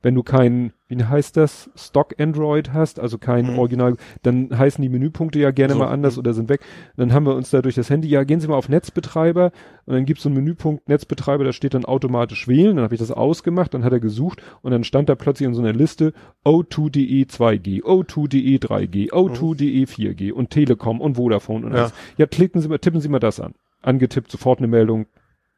wenn 0.02 0.14
du 0.14 0.22
kein, 0.22 0.72
wie 0.88 1.02
heißt 1.02 1.36
das, 1.36 1.70
Stock 1.74 2.14
Android 2.20 2.72
hast, 2.72 3.00
also 3.00 3.18
kein 3.18 3.52
Mhm. 3.52 3.58
Original, 3.58 3.96
dann 4.22 4.56
heißen 4.56 4.80
die 4.82 4.88
Menüpunkte 4.88 5.38
ja 5.38 5.50
gerne 5.50 5.74
So, 5.74 5.78
mal 5.80 5.88
anders 5.88 6.16
mhm. 6.16 6.20
oder 6.20 6.34
sind 6.34 6.48
weg. 6.48 6.60
Dann 6.96 7.12
haben 7.12 7.26
wir 7.26 7.34
uns 7.34 7.50
da 7.50 7.62
durch 7.62 7.74
das 7.74 7.90
Handy, 7.90 8.08
ja, 8.08 8.24
gehen 8.24 8.40
Sie 8.40 8.48
mal 8.48 8.56
auf 8.56 8.68
Netzbetreiber 8.68 9.52
und 9.86 9.94
dann 9.94 10.04
gibt's 10.04 10.22
so 10.22 10.28
einen 10.28 10.36
Menüpunkt 10.36 10.88
Netzbetreiber, 10.88 11.44
da 11.44 11.52
steht 11.52 11.74
dann 11.74 11.84
automatisch 11.84 12.46
wählen, 12.48 12.76
dann 12.76 12.84
habe 12.84 12.94
ich 12.94 13.00
das 13.00 13.10
ausgemacht, 13.10 13.74
dann 13.74 13.84
hat 13.84 13.92
er 13.92 14.00
gesucht 14.00 14.42
und 14.62 14.70
dann 14.72 14.84
stand 14.84 15.08
da 15.08 15.14
plötzlich 15.14 15.46
in 15.48 15.54
so 15.54 15.62
einer 15.62 15.72
Liste 15.72 16.12
O2.de 16.44 17.24
2G, 17.24 17.82
O2.de 17.82 18.58
3G, 18.58 19.10
O2.de 19.12 19.84
4G 19.86 20.32
und 20.32 20.50
Telekom 20.50 21.00
und 21.00 21.14
Vodafone 21.16 21.66
und 21.66 21.72
Ja. 21.72 21.78
alles. 21.80 21.94
Ja, 22.18 22.26
klicken 22.26 22.60
Sie 22.60 22.68
mal, 22.68 22.78
tippen 22.78 23.00
Sie 23.00 23.08
mal 23.08 23.18
das 23.18 23.40
an. 23.40 23.54
Angetippt, 23.82 24.30
sofort 24.30 24.58
eine 24.58 24.68
Meldung, 24.68 25.06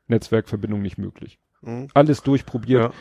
Netzwerkverbindung 0.08 0.82
nicht 0.82 0.98
möglich. 0.98 1.38
Mhm. 1.64 1.88
Alles 1.94 2.22
durchprobiert. 2.22 2.82
Ja. 2.82 2.92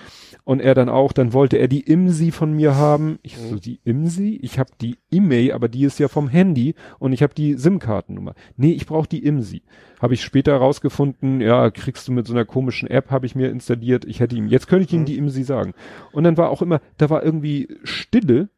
Und 0.46 0.60
er 0.60 0.74
dann 0.74 0.90
auch, 0.90 1.14
dann 1.14 1.32
wollte 1.32 1.58
er 1.58 1.68
die 1.70 1.82
IMSI 1.82 2.32
von 2.32 2.52
mir 2.54 2.76
haben. 2.76 3.18
Ich 3.22 3.38
Mhm. 3.38 3.50
so, 3.50 3.56
die 3.60 3.80
IMSI? 3.86 4.40
Ich 4.42 4.60
habe 4.60 4.72
die 4.82 4.98
E-Mail, 5.12 5.54
aber 5.54 5.70
die 5.70 5.84
ist 5.86 6.00
ja 6.00 6.08
vom 6.10 6.28
Handy 6.28 6.76
und 7.00 7.14
ich 7.14 7.24
habe 7.24 7.34
die 7.34 7.54
SIM-Kartennummer. 7.54 8.34
Nee, 8.58 8.72
ich 8.74 8.86
brauche 8.86 9.08
die 9.08 9.26
IMSI. 9.26 9.62
Habe 10.02 10.16
ich 10.16 10.22
später 10.22 10.56
rausgefunden, 10.58 11.40
ja, 11.40 11.70
kriegst 11.72 12.08
du 12.08 12.12
mit 12.12 12.28
so 12.28 12.34
einer 12.34 12.44
komischen 12.46 12.90
App, 12.90 13.10
habe 13.12 13.26
ich 13.26 13.36
mir 13.36 13.50
installiert. 13.52 14.04
Ich 14.06 14.20
hätte 14.20 14.36
ihm, 14.36 14.48
jetzt 14.48 14.68
könnte 14.68 14.86
ich 14.86 14.94
ihm 14.94 15.02
Mhm. 15.02 15.06
die 15.06 15.18
IMSI 15.18 15.44
sagen. 15.44 15.74
Und 16.12 16.26
dann 16.26 16.36
war 16.38 16.50
auch 16.50 16.62
immer, 16.62 16.82
da 16.98 17.10
war 17.10 17.24
irgendwie 17.24 17.70
Stille. 17.84 18.50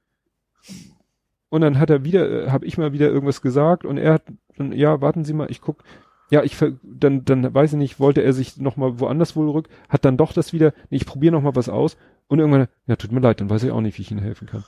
Und 1.49 1.61
dann 1.61 1.77
hat 1.79 1.89
er 1.89 2.03
wieder, 2.03 2.51
habe 2.51 2.65
ich 2.65 2.77
mal 2.77 2.91
wieder 2.93 3.09
irgendwas 3.09 3.41
gesagt 3.41 3.85
und 3.85 3.97
er 3.97 4.13
hat, 4.13 4.23
dann, 4.57 4.71
ja, 4.71 5.01
warten 5.01 5.23
Sie 5.23 5.33
mal, 5.33 5.49
ich 5.51 5.61
guck, 5.61 5.83
ja, 6.29 6.43
ich 6.43 6.57
dann 6.83 7.25
dann 7.25 7.53
weiß 7.53 7.73
ich 7.73 7.77
nicht, 7.77 7.99
wollte 7.99 8.21
er 8.21 8.33
sich 8.33 8.57
noch 8.57 8.77
mal 8.77 8.99
woanders 8.99 9.35
wohl 9.35 9.49
rück, 9.49 9.69
hat 9.89 10.05
dann 10.05 10.17
doch 10.17 10.33
das 10.33 10.53
wieder, 10.53 10.73
nee, 10.89 10.97
ich 10.97 11.05
probiere 11.05 11.33
noch 11.33 11.41
mal 11.41 11.55
was 11.55 11.69
aus 11.69 11.97
und 12.27 12.39
irgendwann, 12.39 12.67
ja, 12.87 12.95
tut 12.95 13.11
mir 13.11 13.19
leid, 13.19 13.41
dann 13.41 13.49
weiß 13.49 13.63
ich 13.63 13.71
auch 13.71 13.81
nicht, 13.81 13.97
wie 13.97 14.01
ich 14.01 14.11
Ihnen 14.11 14.21
helfen 14.21 14.47
kann. 14.47 14.63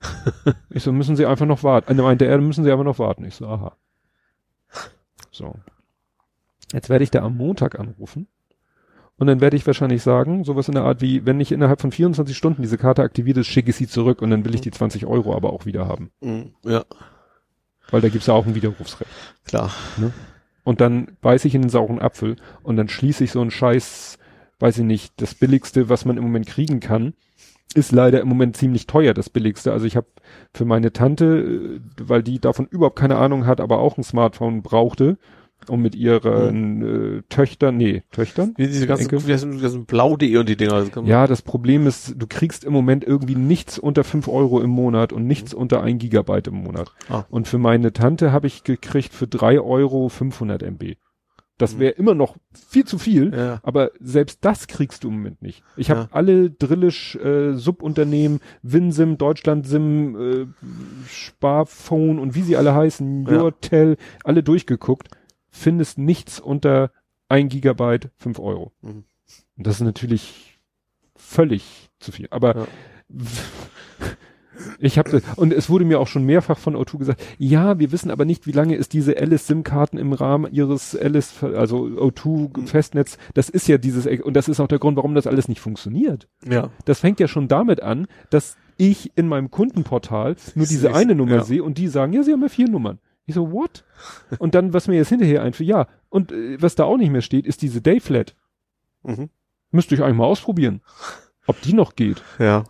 ich 0.70 0.82
so, 0.82 0.92
müssen 0.92 1.16
Sie 1.16 1.26
einfach 1.26 1.46
noch 1.46 1.62
warten. 1.62 1.96
Dann 1.96 2.04
meinte 2.04 2.26
er, 2.26 2.38
müssen 2.38 2.64
Sie 2.64 2.70
einfach 2.70 2.84
noch 2.84 2.98
warten. 2.98 3.24
Ich 3.24 3.34
so, 3.34 3.46
aha. 3.46 3.76
So. 5.30 5.54
Jetzt 6.72 6.88
werde 6.88 7.04
ich 7.04 7.10
da 7.10 7.22
am 7.22 7.36
Montag 7.36 7.78
anrufen 7.78 8.26
und 9.18 9.26
dann 9.26 9.40
werde 9.40 9.56
ich 9.56 9.66
wahrscheinlich 9.66 10.02
sagen, 10.02 10.44
sowas 10.44 10.68
in 10.68 10.74
der 10.74 10.84
Art 10.84 11.00
wie, 11.00 11.24
wenn 11.24 11.36
nicht 11.36 11.52
innerhalb 11.52 11.80
von 11.80 11.92
24 11.92 12.36
Stunden 12.36 12.62
diese 12.62 12.78
Karte 12.78 13.02
aktiviert 13.02 13.36
ist, 13.38 13.46
schicke 13.46 13.70
ich 13.70 13.76
sie 13.76 13.86
zurück 13.86 14.20
und 14.20 14.30
dann 14.30 14.44
will 14.44 14.54
ich 14.54 14.60
die 14.60 14.70
20 14.70 15.06
Euro 15.06 15.34
aber 15.34 15.52
auch 15.52 15.64
wieder 15.64 15.86
haben. 15.86 16.10
Mhm. 16.20 16.54
Ja. 16.64 16.84
Weil 17.90 18.00
da 18.00 18.08
gibt's 18.08 18.26
ja 18.26 18.34
auch 18.34 18.46
ein 18.46 18.54
Widerrufsrecht. 18.54 19.10
Klar. 19.44 19.70
Und 20.64 20.80
dann 20.80 21.16
beiß 21.20 21.44
ich 21.44 21.54
in 21.54 21.62
den 21.62 21.70
sauren 21.70 22.00
Apfel 22.00 22.36
und 22.62 22.76
dann 22.76 22.88
schließe 22.88 23.22
ich 23.22 23.30
so 23.30 23.40
einen 23.40 23.52
scheiß 23.52 24.18
weiß 24.58 24.78
ich 24.78 24.84
nicht, 24.84 25.20
das 25.20 25.34
billigste, 25.34 25.88
was 25.88 26.04
man 26.04 26.16
im 26.16 26.24
Moment 26.24 26.46
kriegen 26.46 26.80
kann, 26.80 27.14
ist 27.74 27.92
leider 27.92 28.20
im 28.20 28.28
Moment 28.28 28.56
ziemlich 28.56 28.86
teuer, 28.86 29.12
das 29.12 29.28
billigste. 29.28 29.72
Also 29.72 29.86
ich 29.86 29.96
habe 29.96 30.06
für 30.54 30.64
meine 30.64 30.92
Tante, 30.92 31.24
äh, 31.26 31.80
weil 32.00 32.22
die 32.22 32.40
davon 32.40 32.66
überhaupt 32.66 32.98
keine 32.98 33.16
Ahnung 33.16 33.46
hat, 33.46 33.60
aber 33.60 33.78
auch 33.78 33.98
ein 33.98 34.04
Smartphone 34.04 34.62
brauchte, 34.62 35.18
um 35.70 35.82
mit 35.82 35.94
ihren 35.94 36.78
mhm. 36.78 37.18
äh, 37.18 37.22
Töchtern, 37.28 37.76
nee, 37.76 38.02
Töchtern? 38.10 38.54
Wie 38.56 38.66
diese 38.66 38.86
ganzen, 38.86 39.10
wie 39.10 39.28
ganzen, 39.28 39.60
ganzen 39.60 39.86
Blau.de 39.86 40.36
und 40.36 40.48
die 40.48 40.56
Dinger. 40.56 40.84
Das 40.84 41.06
ja, 41.06 41.26
das 41.26 41.42
Problem 41.42 41.86
ist, 41.86 42.14
du 42.16 42.26
kriegst 42.26 42.64
im 42.64 42.72
Moment 42.72 43.04
irgendwie 43.04 43.36
nichts 43.36 43.78
unter 43.78 44.04
fünf 44.04 44.28
Euro 44.28 44.60
im 44.60 44.70
Monat 44.70 45.12
und 45.12 45.26
nichts 45.26 45.54
mhm. 45.54 45.60
unter 45.60 45.82
ein 45.82 45.98
Gigabyte 45.98 46.48
im 46.48 46.62
Monat. 46.62 46.92
Ah. 47.08 47.24
Und 47.30 47.48
für 47.48 47.58
meine 47.58 47.92
Tante 47.92 48.32
habe 48.32 48.46
ich 48.46 48.64
gekriegt 48.64 49.12
für 49.12 49.26
drei 49.26 49.60
Euro 49.60 50.08
500 50.08 50.62
MB. 50.62 50.96
Das 51.58 51.74
mhm. 51.74 51.80
wäre 51.80 51.92
immer 51.92 52.14
noch 52.14 52.36
viel 52.52 52.84
zu 52.84 52.98
viel, 52.98 53.32
ja. 53.34 53.60
aber 53.62 53.90
selbst 53.98 54.44
das 54.44 54.66
kriegst 54.66 55.04
du 55.04 55.08
im 55.08 55.14
Moment 55.14 55.40
nicht. 55.40 55.62
Ich 55.76 55.90
habe 55.90 56.00
ja. 56.00 56.08
alle 56.10 56.50
Drillisch 56.50 57.16
äh, 57.16 57.54
Subunternehmen, 57.54 58.40
Winsim, 58.62 59.16
Deutschlandsim, 59.16 60.16
äh, 60.16 60.46
Sparphone 61.08 62.18
und 62.18 62.34
wie 62.34 62.42
sie 62.42 62.56
alle 62.56 62.74
heißen, 62.74 63.26
Yourtel, 63.26 63.96
ja. 63.98 64.18
alle 64.24 64.42
durchgeguckt, 64.42 65.08
findest 65.56 65.98
nichts 65.98 66.40
unter 66.40 66.90
ein 67.28 67.48
Gigabyte, 67.48 68.10
fünf 68.16 68.38
Euro. 68.38 68.72
Mhm. 68.82 69.04
Und 69.56 69.66
das 69.66 69.76
ist 69.76 69.82
natürlich 69.82 70.60
völlig 71.14 71.90
zu 71.98 72.12
viel. 72.12 72.28
Aber 72.30 72.68
Ich 74.78 74.98
habe 74.98 75.22
und 75.36 75.52
es 75.52 75.68
wurde 75.68 75.84
mir 75.84 76.00
auch 76.00 76.06
schon 76.06 76.24
mehrfach 76.24 76.58
von 76.58 76.76
O2 76.76 76.98
gesagt, 76.98 77.22
ja, 77.38 77.78
wir 77.78 77.92
wissen 77.92 78.10
aber 78.10 78.24
nicht, 78.24 78.46
wie 78.46 78.52
lange 78.52 78.76
es 78.76 78.88
diese 78.88 79.16
Alice 79.16 79.46
SIM 79.46 79.62
Karten 79.62 79.98
im 79.98 80.12
Rahmen 80.12 80.52
ihres 80.52 80.96
Alice 80.96 81.42
also 81.42 81.84
O2 81.84 82.66
Festnetz, 82.66 83.18
das 83.34 83.48
ist 83.48 83.68
ja 83.68 83.78
dieses 83.78 84.06
und 84.06 84.34
das 84.34 84.48
ist 84.48 84.60
auch 84.60 84.68
der 84.68 84.78
Grund, 84.78 84.96
warum 84.96 85.14
das 85.14 85.26
alles 85.26 85.48
nicht 85.48 85.60
funktioniert. 85.60 86.28
Ja. 86.48 86.70
Das 86.84 87.00
fängt 87.00 87.20
ja 87.20 87.28
schon 87.28 87.48
damit 87.48 87.82
an, 87.82 88.06
dass 88.30 88.56
ich 88.76 89.12
in 89.16 89.28
meinem 89.28 89.50
Kundenportal 89.50 90.36
nur 90.54 90.66
diese 90.66 90.94
eine 90.94 91.14
Nummer 91.14 91.36
ja. 91.36 91.44
sehe 91.44 91.62
und 91.62 91.78
die 91.78 91.88
sagen, 91.88 92.12
ja, 92.12 92.22
sie 92.22 92.32
haben 92.32 92.42
ja 92.42 92.48
vier 92.48 92.68
Nummern. 92.68 92.98
Ich 93.26 93.34
so, 93.34 93.50
what? 93.50 93.84
und 94.38 94.54
dann, 94.54 94.72
was 94.72 94.86
mir 94.86 94.94
jetzt 94.94 95.08
hinterher 95.08 95.42
einfällt, 95.42 95.68
ja, 95.68 95.88
und 96.08 96.32
äh, 96.32 96.60
was 96.62 96.76
da 96.76 96.84
auch 96.84 96.96
nicht 96.96 97.10
mehr 97.10 97.22
steht, 97.22 97.46
ist 97.46 97.62
diese 97.62 97.82
Dayflat. 97.82 98.36
Mhm. 99.02 99.30
Müsste 99.72 99.94
ich 99.94 100.02
eigentlich 100.02 100.16
mal 100.16 100.24
ausprobieren, 100.24 100.80
ob 101.46 101.60
die 101.60 101.72
noch 101.72 101.96
geht. 101.96 102.22
Ja. 102.38 102.64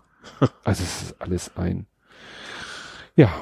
Also 0.65 0.83
es 0.83 1.02
ist 1.02 1.20
alles 1.20 1.57
ein. 1.57 1.86
Ja. 3.15 3.33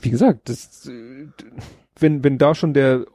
Wie 0.00 0.10
gesagt, 0.10 0.48
das, 0.48 0.88
wenn, 1.98 2.22
wenn 2.22 2.38
da 2.38 2.54
schon 2.54 2.74
der, 2.74 3.06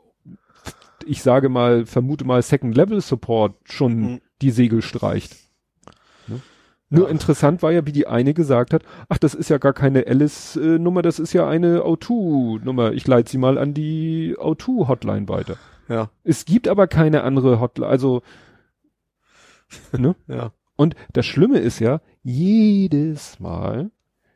ich 1.06 1.22
sage 1.22 1.50
mal, 1.50 1.86
vermute 1.86 2.26
mal 2.26 2.42
Second 2.42 2.76
Level 2.76 3.00
Support 3.00 3.56
schon 3.64 4.14
mhm. 4.14 4.22
die 4.42 4.52
Segel 4.52 4.82
streicht. 4.82 5.38
Nur 6.94 7.06
ja. 7.06 7.12
interessant 7.12 7.64
war 7.64 7.72
ja, 7.72 7.88
wie 7.88 7.94
die 7.94 8.06
eine 8.06 8.34
gesagt 8.34 8.74
hat, 8.74 8.84
ach, 9.08 9.18
das 9.18 9.34
ist 9.34 9.50
ja 9.50 9.58
gar 9.58 9.72
keine 9.72 10.06
Alice-Nummer, 10.08 11.02
das 11.02 11.20
ist 11.20 11.32
ja 11.32 11.48
eine 11.48 11.84
O2-Nummer. 11.84 12.92
Ich 12.92 13.08
leite 13.08 13.32
sie 13.32 13.38
mal 13.38 13.58
an 13.58 13.74
die 13.74 14.36
O2-Hotline 14.38 15.30
weiter. 15.30 15.56
Ja. 15.88 16.10
Es 16.26 16.44
gibt 16.44 16.68
aber 16.68 16.88
keine 16.88 17.24
andere 17.24 17.62
Hotline, 17.62 17.90
also, 17.90 18.22
ne? 19.98 20.16
ja. 20.28 20.52
Und 20.76 20.96
das 21.14 21.26
Schlimme 21.26 21.60
ist 21.60 21.80
ja, 21.80 22.02
jedes 22.24 23.40
Mal. 23.40 23.90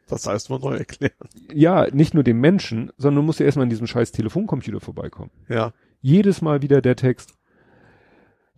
Das 0.07 0.25
heißt 0.25 0.49
mal 0.49 0.59
neu 0.59 0.75
erklären. 0.75 1.13
Ja, 1.53 1.87
nicht 1.91 2.13
nur 2.13 2.23
dem 2.23 2.39
Menschen, 2.39 2.89
sondern 2.97 3.23
du 3.23 3.25
musst 3.25 3.41
ja 3.41 3.47
erstmal 3.47 3.63
an 3.63 3.69
diesem 3.69 3.87
scheiß 3.87 4.13
Telefoncomputer 4.13 4.79
vorbeikommen. 4.79 5.31
Ja. 5.49 5.73
Jedes 5.99 6.41
Mal 6.41 6.61
wieder 6.61 6.81
der 6.81 6.95
Text. 6.95 7.33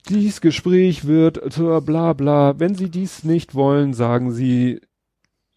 Dies 0.09 0.41
Gespräch 0.41 1.05
wird 1.05 1.51
zur 1.51 1.81
bla 1.81 2.13
bla. 2.13 2.59
Wenn 2.59 2.75
Sie 2.75 2.89
dies 2.89 3.23
nicht 3.23 3.55
wollen, 3.55 3.93
sagen 3.93 4.31
Sie, 4.31 4.81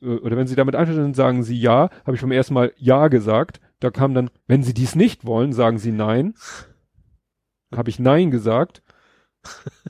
äh, 0.03 0.17
oder 0.17 0.37
wenn 0.37 0.47
Sie 0.47 0.57
damit 0.57 0.75
einverstanden 0.75 1.15
sagen 1.15 1.43
Sie 1.43 1.59
ja. 1.59 1.91
Habe 2.05 2.17
ich 2.17 2.21
beim 2.21 2.33
ersten 2.33 2.55
Mal 2.55 2.73
ja 2.77 3.09
gesagt. 3.09 3.61
Da 3.79 3.91
kam 3.91 4.15
dann, 4.15 4.31
wenn 4.47 4.63
Sie 4.63 4.75
dies 4.75 4.95
nicht 4.95 5.25
wollen, 5.25 5.53
sagen 5.53 5.79
Sie 5.79 5.93
nein. 5.93 6.35
Habe 7.75 7.91
ich 7.91 7.99
nein 7.99 8.31
gesagt. 8.31 8.83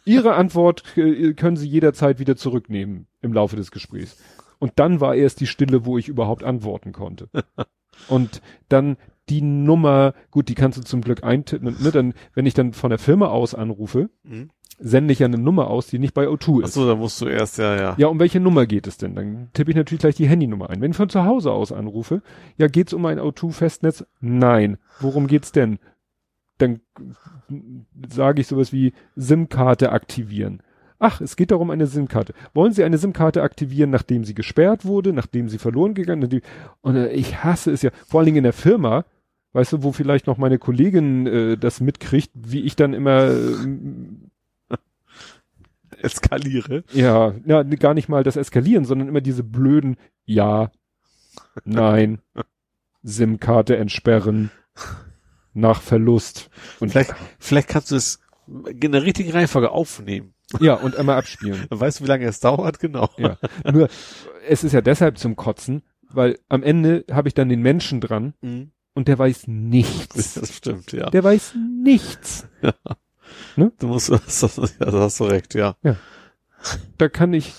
Ihre 0.05 0.35
Antwort 0.35 0.97
äh, 0.97 1.33
können 1.35 1.57
Sie 1.57 1.69
jederzeit 1.69 2.19
wieder 2.19 2.37
zurücknehmen 2.37 3.07
im 3.23 3.33
Laufe 3.33 3.57
des 3.57 3.71
Gesprächs. 3.71 4.17
Und 4.59 4.73
dann 4.77 5.01
war 5.01 5.15
erst 5.15 5.41
die 5.41 5.47
Stille, 5.47 5.87
wo 5.87 5.97
ich 5.97 6.09
überhaupt 6.09 6.45
antworten 6.45 6.93
konnte. 6.93 7.31
Und 8.09 8.43
dann 8.69 8.97
die 9.31 9.43
Nummer, 9.43 10.13
gut, 10.31 10.49
die 10.49 10.55
kannst 10.55 10.79
du 10.79 10.83
zum 10.83 11.01
Glück 11.01 11.23
eintippen, 11.25 11.77
ne, 11.81 11.91
dann, 11.91 12.15
wenn 12.35 12.47
ich 12.47 12.55
dann 12.55 12.73
von 12.73 12.91
der 12.91 12.99
Firma 12.99 13.29
aus 13.29 13.55
anrufe, 13.55 14.11
mhm. 14.25 14.51
sende 14.79 15.13
ich 15.13 15.21
ja 15.21 15.27
eine 15.27 15.39
Nummer 15.39 15.69
aus, 15.69 15.87
die 15.87 15.99
nicht 15.99 16.15
bei 16.15 16.27
O2 16.27 16.63
ist. 16.63 16.71
Ach 16.71 16.73
so, 16.73 16.87
da 16.87 16.97
musst 16.97 17.21
du 17.21 17.27
erst, 17.27 17.59
ja, 17.59 17.77
ja. 17.77 17.95
Ja, 17.97 18.09
um 18.09 18.19
welche 18.19 18.41
Nummer 18.41 18.67
geht 18.67 18.87
es 18.87 18.99
denn? 18.99 19.15
Dann 19.15 19.49
tippe 19.53 19.71
ich 19.71 19.77
natürlich 19.77 20.01
gleich 20.01 20.17
die 20.17 20.29
Handynummer 20.29 20.69
ein. 20.69 20.81
Wenn 20.81 20.91
ich 20.91 20.97
von 20.97 21.09
zu 21.09 21.25
Hause 21.25 21.53
aus 21.53 21.73
anrufe, 21.73 22.23
ja, 22.59 22.67
geht's 22.67 22.93
um 22.93 23.07
ein 23.07 23.21
O2-Festnetz? 23.21 24.05
Nein. 24.21 24.79
Worum 24.99 25.29
geht's 25.29 25.53
denn? 25.53 25.79
Dann 26.59 26.81
sage 28.09 28.41
ich 28.41 28.49
sowas 28.49 28.73
wie 28.73 28.93
SIM-Karte 29.17 29.93
aktivieren. 29.93 30.63
Ach, 31.03 31.23
es 31.23 31.37
geht 31.37 31.51
darum, 31.51 31.71
eine 31.71 31.87
SIM-Karte. 31.87 32.35
Wollen 32.53 32.75
Sie 32.75 32.85
eine 32.85 32.99
SIM-Karte 32.99 33.43
aktivieren, 33.43 33.89
nachdem 33.89 34.25
sie 34.25 34.35
gesperrt 34.35 34.85
wurde, 34.85 35.15
nachdem 35.15 35.49
sie 35.49 35.57
verloren 35.57 35.95
gegangen 35.95 36.31
ist? 36.31 36.45
Und 36.83 36.97
äh, 36.97 37.09
ich 37.13 37.43
hasse 37.43 37.71
es 37.71 37.81
ja, 37.81 37.91
vor 38.07 38.21
allen 38.21 38.27
Dingen 38.27 38.37
in 38.39 38.45
der 38.45 38.53
Firma, 38.53 39.07
weißt 39.53 39.73
du, 39.73 39.83
wo 39.83 39.93
vielleicht 39.93 40.27
noch 40.27 40.39
meine 40.39 40.59
Kollegin 40.59 41.27
äh, 41.27 41.57
das 41.57 41.81
mitkriegt, 41.81 42.31
wie 42.35 42.63
ich 42.63 42.77
dann 42.77 42.95
immer 42.95 43.31
äh, 43.31 44.77
eskaliere. 46.03 46.85
Ja, 46.93 47.35
ja, 47.45 47.63
gar 47.63 47.95
nicht 47.95 48.09
mal 48.09 48.23
das 48.23 48.37
Eskalieren, 48.37 48.85
sondern 48.85 49.09
immer 49.09 49.21
diese 49.21 49.45
blöden 49.45 49.97
Ja, 50.25 50.71
Nein, 51.65 52.21
SIM-Karte 53.03 53.77
entsperren 53.77 54.51
nach 55.53 55.81
Verlust. 55.81 56.51
Und 56.79 56.91
vielleicht, 56.91 57.15
vielleicht 57.39 57.69
kannst 57.69 57.91
du 57.91 57.97
es 57.97 58.21
in 58.47 58.93
der 58.93 59.03
richtigen 59.03 59.33
Reihenfolge 59.33 59.71
aufnehmen. 59.71 60.35
Ja, 60.59 60.75
und 60.75 60.97
einmal 60.97 61.17
abspielen. 61.17 61.67
Dann 61.71 61.81
weißt 61.81 62.01
du, 62.01 62.05
wie 62.05 62.09
lange 62.09 62.27
es 62.27 62.41
dauert, 62.41 62.81
genau. 62.81 63.09
Ja. 63.17 63.39
Nur, 63.71 63.89
es 64.49 64.65
ist 64.65 64.73
ja 64.73 64.81
deshalb 64.81 65.19
zum 65.19 65.37
Kotzen, 65.37 65.83
weil 66.09 66.39
am 66.49 66.63
Ende 66.63 67.05
habe 67.11 67.29
ich 67.29 67.35
dann 67.35 67.49
den 67.49 67.63
Menschen 67.63 68.01
dran 68.01 68.35
mhm. 68.41 68.73
Und 68.95 69.09
der 69.09 69.19
weiß 69.19 69.47
nichts. 69.47 70.35
Das 70.41 70.55
stimmt, 70.55 70.93
ja. 70.93 71.11
Der 71.11 71.25
weiß 71.25 71.55
nichts. 71.83 72.47
Ja. 72.63 72.75
Ne? 73.55 73.73
Du 73.79 73.87
musst, 73.87 74.11
das, 74.11 74.41
ja, 74.81 74.91
da 74.91 75.01
hast 75.01 75.21
du 75.21 75.25
recht, 75.25 75.55
ja. 75.55 75.77
Ja. 75.83 75.97
Da 76.99 77.09
kann 77.09 77.33
ich, 77.33 77.55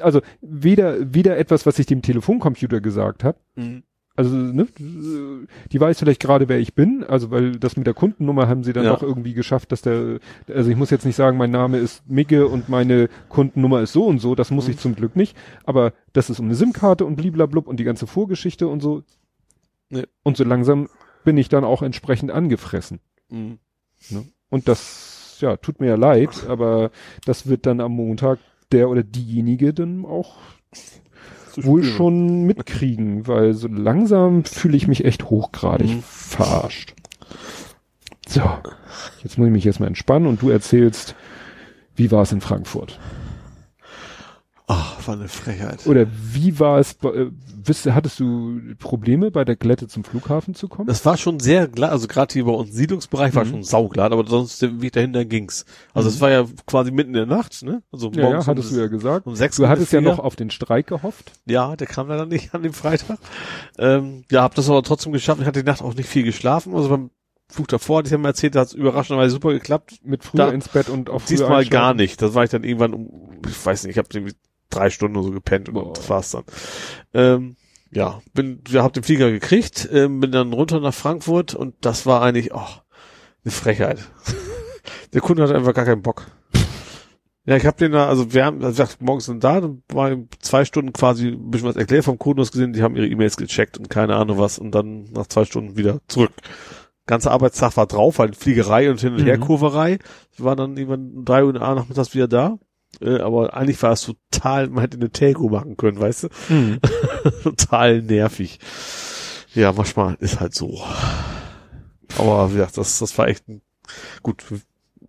also 0.00 0.20
weder, 0.40 1.14
weder 1.14 1.38
etwas, 1.38 1.64
was 1.64 1.78
ich 1.78 1.86
dem 1.86 2.02
Telefoncomputer 2.02 2.80
gesagt 2.80 3.24
habe, 3.24 3.38
mhm 3.54 3.82
also 4.16 4.34
ne, 4.34 4.66
die 4.78 5.80
weiß 5.80 5.98
vielleicht 5.98 6.22
gerade, 6.22 6.48
wer 6.48 6.58
ich 6.58 6.74
bin, 6.74 7.04
also 7.04 7.30
weil 7.30 7.52
das 7.52 7.76
mit 7.76 7.86
der 7.86 7.94
Kundennummer 7.94 8.48
haben 8.48 8.64
sie 8.64 8.72
dann 8.72 8.84
ja. 8.84 8.94
doch 8.94 9.02
irgendwie 9.02 9.34
geschafft, 9.34 9.72
dass 9.72 9.82
der, 9.82 10.18
also 10.48 10.70
ich 10.70 10.76
muss 10.76 10.90
jetzt 10.90 11.04
nicht 11.04 11.16
sagen, 11.16 11.36
mein 11.36 11.50
Name 11.50 11.78
ist 11.78 12.08
Migge 12.08 12.48
und 12.48 12.68
meine 12.68 13.08
Kundennummer 13.28 13.82
ist 13.82 13.92
so 13.92 14.06
und 14.06 14.18
so, 14.18 14.34
das 14.34 14.50
muss 14.50 14.66
mhm. 14.66 14.72
ich 14.72 14.78
zum 14.78 14.94
Glück 14.94 15.16
nicht, 15.16 15.36
aber 15.64 15.92
das 16.14 16.30
ist 16.30 16.40
um 16.40 16.46
eine 16.46 16.54
SIM-Karte 16.54 17.04
und 17.04 17.16
bliblablub 17.16 17.68
und 17.68 17.78
die 17.78 17.84
ganze 17.84 18.06
Vorgeschichte 18.06 18.66
und 18.68 18.80
so. 18.80 19.02
Ja. 19.90 20.02
Und 20.22 20.36
so 20.36 20.44
langsam 20.44 20.88
bin 21.24 21.36
ich 21.36 21.48
dann 21.48 21.64
auch 21.64 21.82
entsprechend 21.82 22.30
angefressen. 22.30 23.00
Mhm. 23.28 23.58
Ne? 24.10 24.24
Und 24.48 24.68
das, 24.68 25.38
ja, 25.40 25.56
tut 25.56 25.80
mir 25.80 25.88
ja 25.88 25.96
leid, 25.96 26.46
aber 26.48 26.90
das 27.24 27.46
wird 27.46 27.66
dann 27.66 27.80
am 27.80 27.92
Montag 27.92 28.38
der 28.72 28.88
oder 28.88 29.02
diejenige 29.02 29.72
dann 29.72 30.04
auch 30.04 30.36
wohl 31.56 31.84
schon 31.84 32.42
mitkriegen, 32.42 33.26
weil 33.26 33.54
so 33.54 33.68
langsam 33.68 34.44
fühle 34.44 34.76
ich 34.76 34.88
mich 34.88 35.04
echt 35.04 35.30
hochgradig 35.30 35.88
mhm. 35.88 36.02
verarscht. 36.02 36.94
So, 38.28 38.42
jetzt 39.22 39.38
muss 39.38 39.46
ich 39.46 39.52
mich 39.52 39.66
erstmal 39.66 39.88
entspannen 39.88 40.28
und 40.28 40.42
du 40.42 40.50
erzählst, 40.50 41.14
wie 41.94 42.10
war 42.10 42.22
es 42.22 42.32
in 42.32 42.40
Frankfurt? 42.40 42.98
Ach, 44.68 45.06
war 45.06 45.14
eine 45.14 45.28
Frechheit. 45.28 45.86
Oder 45.86 46.08
wie 46.10 46.58
war 46.58 46.80
es, 46.80 46.94
äh, 47.04 47.30
wisst, 47.62 47.86
hattest 47.86 48.18
du 48.18 48.60
Probleme 48.80 49.30
bei 49.30 49.44
der 49.44 49.54
Glätte 49.54 49.86
zum 49.86 50.02
Flughafen 50.02 50.56
zu 50.56 50.66
kommen? 50.66 50.88
Das 50.88 51.04
war 51.04 51.16
schon 51.16 51.38
sehr 51.38 51.68
glatt, 51.68 51.92
also 51.92 52.08
gerade 52.08 52.32
hier 52.32 52.46
bei 52.46 52.50
uns 52.50 52.74
Siedlungsbereich 52.74 53.32
mhm. 53.32 53.36
war 53.36 53.46
schon 53.46 53.62
sauglatt, 53.62 54.10
aber 54.10 54.26
sonst 54.26 54.60
der 54.62 54.80
Weg 54.82 54.92
dahinter 54.92 55.24
ging's. 55.24 55.66
Also 55.94 56.08
es 56.08 56.16
mhm. 56.16 56.20
war 56.20 56.30
ja 56.30 56.44
quasi 56.66 56.90
mitten 56.90 57.10
in 57.10 57.14
der 57.14 57.26
Nacht, 57.26 57.62
ne? 57.62 57.82
Also 57.92 58.10
ja, 58.10 58.28
ja 58.28 58.46
hattest 58.46 58.70
um, 58.70 58.76
du 58.76 58.82
ja 58.82 58.88
gesagt. 58.88 59.26
Um 59.28 59.36
sechs 59.36 59.56
du 59.56 59.68
hattest 59.68 59.92
ja 59.92 60.00
noch 60.00 60.18
auf 60.18 60.34
den 60.34 60.50
Streik 60.50 60.88
gehofft. 60.88 61.30
Ja, 61.44 61.76
der 61.76 61.86
kam 61.86 62.08
leider 62.08 62.26
nicht 62.26 62.52
an 62.54 62.64
dem 62.64 62.72
Freitag. 62.72 63.18
Ähm, 63.78 64.24
ja, 64.32 64.42
hab 64.42 64.56
das 64.56 64.68
aber 64.68 64.82
trotzdem 64.82 65.12
geschafft. 65.12 65.40
Ich 65.40 65.46
hatte 65.46 65.62
die 65.62 65.66
Nacht 65.66 65.82
auch 65.82 65.94
nicht 65.94 66.08
viel 66.08 66.24
geschlafen. 66.24 66.74
Also 66.74 66.88
beim 66.88 67.10
Flug 67.48 67.68
davor, 67.68 67.98
hatte 67.98 68.08
ich 68.08 68.12
ja 68.12 68.18
mal 68.18 68.30
erzählt, 68.30 68.56
da 68.56 68.60
hat 68.60 68.68
es 68.68 68.74
überraschenderweise 68.74 69.30
super 69.30 69.52
geklappt. 69.52 70.00
Mit 70.02 70.24
früher 70.24 70.46
da, 70.46 70.50
ins 70.50 70.68
Bett 70.68 70.88
und 70.88 71.08
früher 71.08 71.20
Diesmal 71.28 71.64
gar 71.66 71.94
nicht. 71.94 72.20
Das 72.20 72.34
war 72.34 72.42
ich 72.42 72.50
dann 72.50 72.64
irgendwann 72.64 72.92
um, 72.92 73.40
ich 73.46 73.64
weiß 73.64 73.84
nicht, 73.84 73.92
ich 73.92 73.98
habe 73.98 74.08
drei 74.76 74.90
Stunden 74.90 75.22
so 75.22 75.30
gepennt 75.30 75.68
und 75.68 75.96
das 75.96 76.08
war's 76.10 76.30
dann. 76.30 76.44
Ähm, 77.14 77.56
ja, 77.90 78.20
bin, 78.34 78.60
wir 78.68 78.82
haben 78.82 78.92
den 78.92 79.02
Flieger 79.02 79.30
gekriegt, 79.30 79.88
ähm, 79.92 80.20
bin 80.20 80.32
dann 80.32 80.52
runter 80.52 80.80
nach 80.80 80.94
Frankfurt 80.94 81.54
und 81.54 81.74
das 81.80 82.04
war 82.06 82.22
eigentlich, 82.22 82.52
oh, 82.54 82.66
eine 83.44 83.52
Frechheit. 83.52 84.00
Der 85.12 85.20
Kunde 85.20 85.42
hat 85.42 85.52
einfach 85.52 85.74
gar 85.74 85.84
keinen 85.84 86.02
Bock. 86.02 86.26
Ja, 87.48 87.56
ich 87.56 87.64
habe 87.64 87.76
den 87.76 87.92
da, 87.92 88.08
also 88.08 88.32
wir 88.34 88.44
haben, 88.44 88.58
also 88.64 88.70
ich 88.82 88.88
dachte, 88.88 89.04
morgens 89.04 89.26
sind 89.26 89.44
da, 89.44 89.60
dann 89.60 89.82
war 89.88 90.10
ich 90.10 90.18
zwei 90.40 90.64
Stunden 90.64 90.92
quasi 90.92 91.28
ein 91.28 91.50
bisschen 91.50 91.68
was 91.68 91.76
erklärt 91.76 92.04
vom 92.04 92.18
Kunden, 92.18 92.42
gesehen, 92.42 92.72
die 92.72 92.82
haben 92.82 92.96
ihre 92.96 93.06
E-Mails 93.06 93.36
gecheckt 93.36 93.78
und 93.78 93.88
keine 93.88 94.16
Ahnung 94.16 94.38
was 94.38 94.58
und 94.58 94.72
dann 94.72 95.04
nach 95.12 95.28
zwei 95.28 95.44
Stunden 95.44 95.76
wieder 95.76 96.00
zurück. 96.08 96.32
Ganzer 97.06 97.30
Arbeitstag 97.30 97.76
war 97.76 97.86
drauf, 97.86 98.18
halt 98.18 98.34
Fliegerei 98.34 98.90
und 98.90 99.00
Hin- 99.00 99.14
und 99.14 99.22
Mhm. 99.22 99.26
Herkurverei. 99.26 100.00
Ich 100.32 100.42
war 100.42 100.56
dann 100.56 100.76
irgendwann 100.76 101.24
drei 101.24 101.44
Uhr 101.44 101.52
nachmittags 101.52 102.14
wieder 102.14 102.26
da. 102.26 102.58
Äh, 103.00 103.18
aber 103.18 103.54
eigentlich 103.54 103.82
war 103.82 103.92
es 103.92 104.02
total, 104.02 104.68
man 104.68 104.82
hätte 104.82 104.96
eine 104.96 105.10
Telco 105.10 105.48
machen 105.48 105.76
können, 105.76 106.00
weißt 106.00 106.24
du? 106.24 106.28
Mhm. 106.48 106.80
total 107.42 108.02
nervig. 108.02 108.58
Ja, 109.54 109.72
manchmal 109.72 110.16
ist 110.20 110.40
halt 110.40 110.54
so. 110.54 110.82
Aber 112.18 112.50
wie 112.50 112.56
gesagt, 112.56 112.78
das, 112.78 112.98
das 112.98 113.16
war 113.18 113.28
echt 113.28 113.48
ein, 113.48 113.62
gut, 114.22 114.44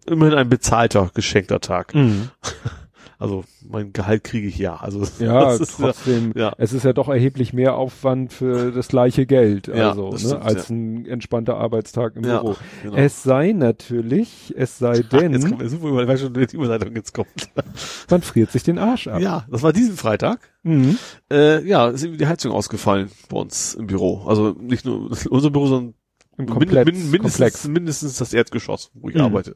immerhin 0.06 0.38
ein 0.38 0.50
bezahlter, 0.50 1.12
geschenkter 1.14 1.60
Tag. 1.60 1.94
Mhm. 1.94 2.30
Also 3.20 3.44
mein 3.68 3.94
Gehalt 3.94 4.24
kriege 4.24 4.48
ich 4.48 4.58
ja. 4.60 4.76
Also 4.76 5.00
Ja, 5.20 5.52
ist, 5.54 5.80
ja, 5.80 5.86
trotzdem, 5.88 6.34
ja. 6.36 6.54
es 6.60 6.72
ist 6.74 6.84
ja 6.86 6.94
doch 6.94 7.10
erheblich 7.10 7.52
mehr 7.52 7.76
Aufwand 7.76 8.32
für 8.32 8.72
das 8.72 8.90
gleiche 8.90 9.26
Geld, 9.26 9.68
Ja, 9.68 9.90
also, 9.90 10.12
ne, 10.12 10.20
stimmt, 10.20 10.42
als 10.44 10.70
ein 10.70 11.06
entspannter 11.08 11.58
Arbeitstag 11.58 12.16
im 12.16 12.24
ja, 12.26 12.42
Büro. 12.42 12.56
genau. 12.84 12.96
Es 12.96 13.24
sei 13.24 13.54
natürlich, 13.54 14.54
es 14.56 14.78
sei 14.78 14.96
Jetzt 14.98 15.14
denn, 15.14 15.42
kommt 15.42 15.60
mir 15.62 15.70
super 15.70 15.94
weil 16.08 16.18
schon 16.18 16.34
die 16.34 16.56
Überleitung 16.56 16.96
jetzt 16.96 17.14
kommt. 17.14 17.28
man 18.10 18.22
friert 18.22 18.52
sich 18.52 18.62
den 18.64 18.78
Arsch 18.78 19.08
ab. 19.08 19.20
Ja, 19.20 19.46
das 19.50 19.64
war 19.64 19.74
diesen 19.74 19.96
Freitag. 19.98 20.40
Mhm. 20.64 20.98
Äh, 21.32 21.66
ja, 21.68 21.88
ist 21.90 22.04
irgendwie 22.04 22.20
die 22.20 22.28
Heizung 22.28 22.52
ausgefallen 22.52 23.10
bei 23.30 23.38
uns 23.38 23.74
im 23.74 23.88
Büro. 23.88 24.26
Also 24.28 24.56
nicht 24.60 24.86
nur 24.86 25.10
unser 25.32 25.50
Büro, 25.50 25.66
sondern 25.68 25.94
min- 26.38 26.48
mindestens, 26.56 27.12
Komplex. 27.22 27.68
mindestens 27.68 28.18
das 28.18 28.32
Erdgeschoss, 28.34 28.92
wo 28.94 29.10
ich 29.10 29.16
Mhm. 29.16 29.22
arbeite. 29.22 29.56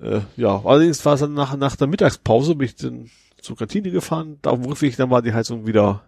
Äh, 0.00 0.20
ja, 0.36 0.60
allerdings 0.64 1.04
war 1.06 1.14
es 1.14 1.20
dann 1.20 1.34
nach, 1.34 1.56
nach 1.56 1.76
der 1.76 1.86
Mittagspause, 1.86 2.54
bin 2.54 2.66
ich 2.66 2.76
dann 2.76 3.10
zur 3.40 3.56
Kantine 3.56 3.90
gefahren, 3.90 4.38
da 4.42 4.50
auf 4.50 4.60
dem 4.60 4.66
Rückweg, 4.68 4.96
dann 4.96 5.10
war 5.10 5.22
die 5.22 5.32
Heizung 5.32 5.66
wieder, 5.66 6.02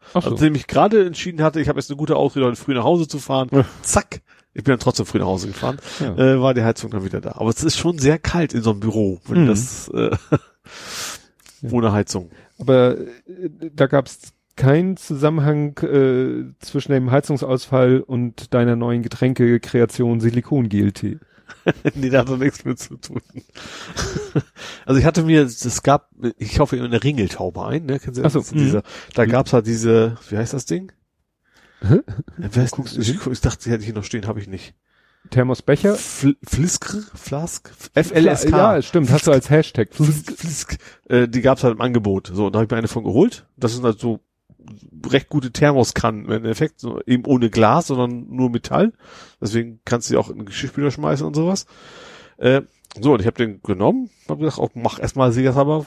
Ach 0.00 0.12
so. 0.12 0.18
also 0.20 0.30
nachdem 0.30 0.54
ich 0.54 0.66
gerade 0.66 1.06
entschieden 1.06 1.42
hatte, 1.42 1.60
ich 1.60 1.68
habe 1.68 1.78
jetzt 1.78 1.90
eine 1.90 1.96
gute 1.98 2.16
Ausrede, 2.16 2.46
heute 2.46 2.56
früh 2.56 2.74
nach 2.74 2.84
Hause 2.84 3.06
zu 3.06 3.18
fahren, 3.18 3.48
Ja. 3.52 3.64
zack, 3.82 4.22
ich 4.54 4.64
bin 4.64 4.72
dann 4.72 4.80
trotzdem 4.80 5.06
früh 5.06 5.18
nach 5.18 5.26
Hause 5.26 5.48
gefahren, 5.48 5.78
Ja. 6.00 6.16
äh, 6.16 6.40
war 6.40 6.54
die 6.54 6.62
Heizung 6.64 6.90
dann 6.90 7.04
wieder 7.04 7.20
da. 7.20 7.32
Aber 7.36 7.50
es 7.50 7.62
ist 7.62 7.76
schon 7.78 7.98
sehr 7.98 8.18
kalt 8.18 8.54
in 8.54 8.62
so 8.62 8.70
einem 8.70 8.80
Büro, 8.80 9.20
wenn 9.28 9.44
Mhm. 9.44 9.46
das 9.48 9.88
äh, 9.88 10.16
ohne 11.70 11.92
Heizung. 11.92 12.30
Aber 12.58 12.96
äh, 12.98 13.06
da 13.74 13.86
gab 13.86 14.06
es 14.06 14.32
keinen 14.56 14.96
Zusammenhang 14.96 15.76
äh, 15.78 16.52
zwischen 16.58 16.90
dem 16.92 17.10
Heizungsausfall 17.12 18.00
und 18.00 18.52
deiner 18.54 18.74
neuen 18.74 19.02
Getränkekreation 19.02 20.20
Silikon-GLT. 20.20 21.18
nee, 21.94 22.10
da 22.10 22.20
hat 22.20 22.28
er 22.28 22.36
nichts 22.36 22.64
mit 22.64 22.78
zu 22.78 22.96
tun. 22.96 23.20
also 24.86 24.98
ich 25.00 25.06
hatte 25.06 25.22
mir, 25.22 25.42
es 25.42 25.82
gab, 25.82 26.10
ich 26.38 26.58
hoffe 26.60 26.76
immer 26.76 26.86
eine 26.86 27.02
Ringeltaube 27.02 27.64
ein, 27.66 27.86
ne? 27.86 27.98
Kennst 27.98 28.18
du 28.18 28.24
Ach 28.24 28.30
so, 28.30 28.40
das? 28.40 28.50
Diese, 28.50 28.82
da 29.14 29.26
gab's 29.26 29.52
halt 29.52 29.66
diese, 29.66 30.16
wie 30.28 30.36
heißt 30.36 30.54
das 30.54 30.66
Ding? 30.66 30.92
Hä? 31.80 32.00
Wer 32.36 32.64
ist, 32.64 32.72
guckst 32.72 32.96
du 32.96 33.00
ich, 33.00 33.26
ich 33.26 33.40
dachte, 33.40 33.64
die 33.64 33.70
hätte 33.70 33.80
ich 33.80 33.86
hier 33.86 33.94
noch 33.94 34.04
stehen, 34.04 34.26
habe 34.26 34.40
ich 34.40 34.48
nicht. 34.48 34.74
Thermosbecher? 35.30 35.94
Fl 35.94 36.36
Fliskr? 36.42 37.02
Flask? 37.14 37.70
FLSK. 37.94 38.50
Ja, 38.50 38.82
stimmt, 38.82 39.10
hast 39.10 39.26
du 39.26 39.32
als 39.32 39.50
Hashtag. 39.50 39.92
Flisk, 39.92 40.32
Flisk. 40.32 40.78
Äh, 41.08 41.28
die 41.28 41.42
gab's 41.42 41.64
halt 41.64 41.74
im 41.74 41.80
Angebot. 41.80 42.30
So, 42.32 42.46
und 42.46 42.54
da 42.54 42.58
habe 42.58 42.64
ich 42.64 42.70
mir 42.70 42.78
eine 42.78 42.88
von 42.88 43.04
geholt. 43.04 43.46
Das 43.56 43.74
sind 43.74 43.84
halt 43.84 43.98
so 43.98 44.20
recht 45.06 45.28
gute 45.28 45.52
Thermoskannen 45.52 46.24
im 46.26 46.30
Endeffekt, 46.32 46.80
so 46.80 47.00
eben 47.06 47.24
ohne 47.24 47.50
Glas, 47.50 47.88
sondern 47.88 48.26
nur 48.28 48.50
Metall. 48.50 48.92
Deswegen 49.40 49.80
kannst 49.84 50.08
du 50.08 50.14
die 50.14 50.18
auch 50.18 50.30
in 50.30 50.36
den 50.38 50.46
Geschirrspüler 50.46 50.90
schmeißen 50.90 51.26
und 51.26 51.34
sowas. 51.34 51.66
Äh, 52.38 52.62
so, 53.00 53.12
und 53.12 53.20
ich 53.20 53.26
habe 53.26 53.36
den 53.36 53.60
genommen, 53.62 54.10
habe 54.28 54.40
gesagt, 54.40 54.60
auch 54.60 54.70
mach 54.74 54.98
erstmal 54.98 55.32
sicherheitshalber, 55.32 55.86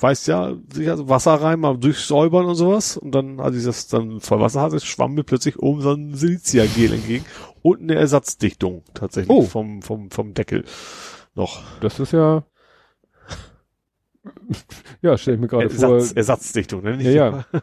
weißt 0.00 0.26
ja, 0.26 0.54
sicher 0.72 1.08
Wasser 1.08 1.34
rein, 1.34 1.60
mal 1.60 1.78
durchsäubern 1.78 2.46
und 2.46 2.56
sowas. 2.56 2.96
Und 2.96 3.12
dann, 3.12 3.38
als 3.40 3.56
ich 3.56 3.64
das 3.64 3.86
dann 3.86 4.20
voll 4.20 4.40
Wasser 4.40 4.62
hatte, 4.62 4.80
schwamm 4.80 5.14
mir 5.14 5.22
plötzlich 5.24 5.58
oben 5.60 5.80
so 5.80 5.92
ein 5.92 6.14
Siliciagel 6.14 6.94
entgegen 6.94 7.24
und 7.62 7.80
eine 7.80 7.94
Ersatzdichtung 7.94 8.82
tatsächlich 8.94 9.30
Oh. 9.30 9.42
vom, 9.42 9.82
vom, 9.82 10.10
vom 10.10 10.34
Deckel 10.34 10.64
noch. 11.34 11.62
Das 11.80 12.00
ist 12.00 12.12
ja. 12.12 12.44
Ja, 15.02 15.18
stell 15.18 15.34
ich 15.34 15.40
mir 15.40 15.48
gerade 15.48 15.64
Ersatz, 15.64 16.08
vor. 16.08 16.16
Ersatzdichtung, 16.16 16.82
ne? 16.82 16.96
Nicht 16.96 17.06
Ja, 17.06 17.44
ja. 17.52 17.62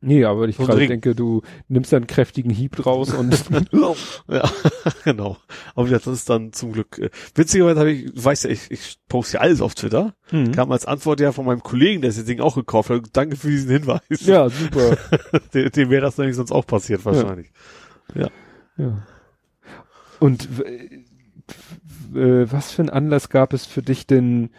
Nee, 0.00 0.24
aber 0.24 0.48
ich 0.48 0.58
Und 0.58 0.66
gerade 0.66 0.86
denke, 0.86 1.14
du 1.14 1.42
nimmst 1.68 1.92
da 1.92 1.96
einen 1.98 2.06
kräftigen 2.06 2.50
Hieb 2.50 2.74
draus 2.76 3.12
und 3.14 3.32
ja, 4.28 4.50
genau. 5.04 5.36
Aber 5.74 5.88
das 5.88 6.06
ist 6.06 6.28
dann 6.28 6.52
zum 6.52 6.72
Glück. 6.72 6.98
Äh, 6.98 7.10
witzigerweise 7.34 7.78
habe 7.80 7.92
ich, 7.92 8.12
du 8.12 8.24
weißt 8.24 8.44
ja, 8.44 8.50
ich, 8.50 8.70
ich 8.70 8.96
poste 9.08 9.36
ja 9.36 9.40
alles 9.42 9.60
auf 9.60 9.74
Twitter. 9.74 10.14
Hm. 10.30 10.52
Kam 10.52 10.72
als 10.72 10.86
Antwort 10.86 11.20
ja 11.20 11.32
von 11.32 11.44
meinem 11.46 11.62
Kollegen, 11.62 12.00
der 12.02 12.10
das 12.10 12.24
Ding 12.24 12.40
auch 12.40 12.56
gekauft 12.56 12.90
hat. 12.90 13.02
Danke 13.12 13.36
für 13.36 13.48
diesen 13.48 13.70
Hinweis. 13.70 14.00
ja, 14.08 14.48
super. 14.48 14.96
dem, 15.54 15.70
dem 15.70 15.90
wäre 15.90 16.02
das 16.02 16.18
nämlich 16.18 16.36
sonst 16.36 16.50
auch 16.52 16.66
passiert 16.66 17.04
wahrscheinlich. 17.04 17.52
Ja. 18.14 18.28
Und 20.18 20.58
w- 20.58 21.02
w- 22.12 22.20
äh, 22.42 22.52
was 22.52 22.72
für 22.72 22.82
einen 22.82 22.90
Anlass 22.90 23.28
gab 23.28 23.52
es 23.52 23.66
für 23.66 23.82
dich 23.82 24.06
denn 24.06 24.50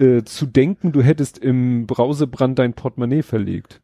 äh, 0.00 0.22
zu 0.24 0.46
denken, 0.46 0.92
du 0.92 1.02
hättest 1.02 1.38
im 1.38 1.86
Brausebrand 1.86 2.58
dein 2.58 2.74
Portemonnaie 2.74 3.22
verlegt? 3.22 3.80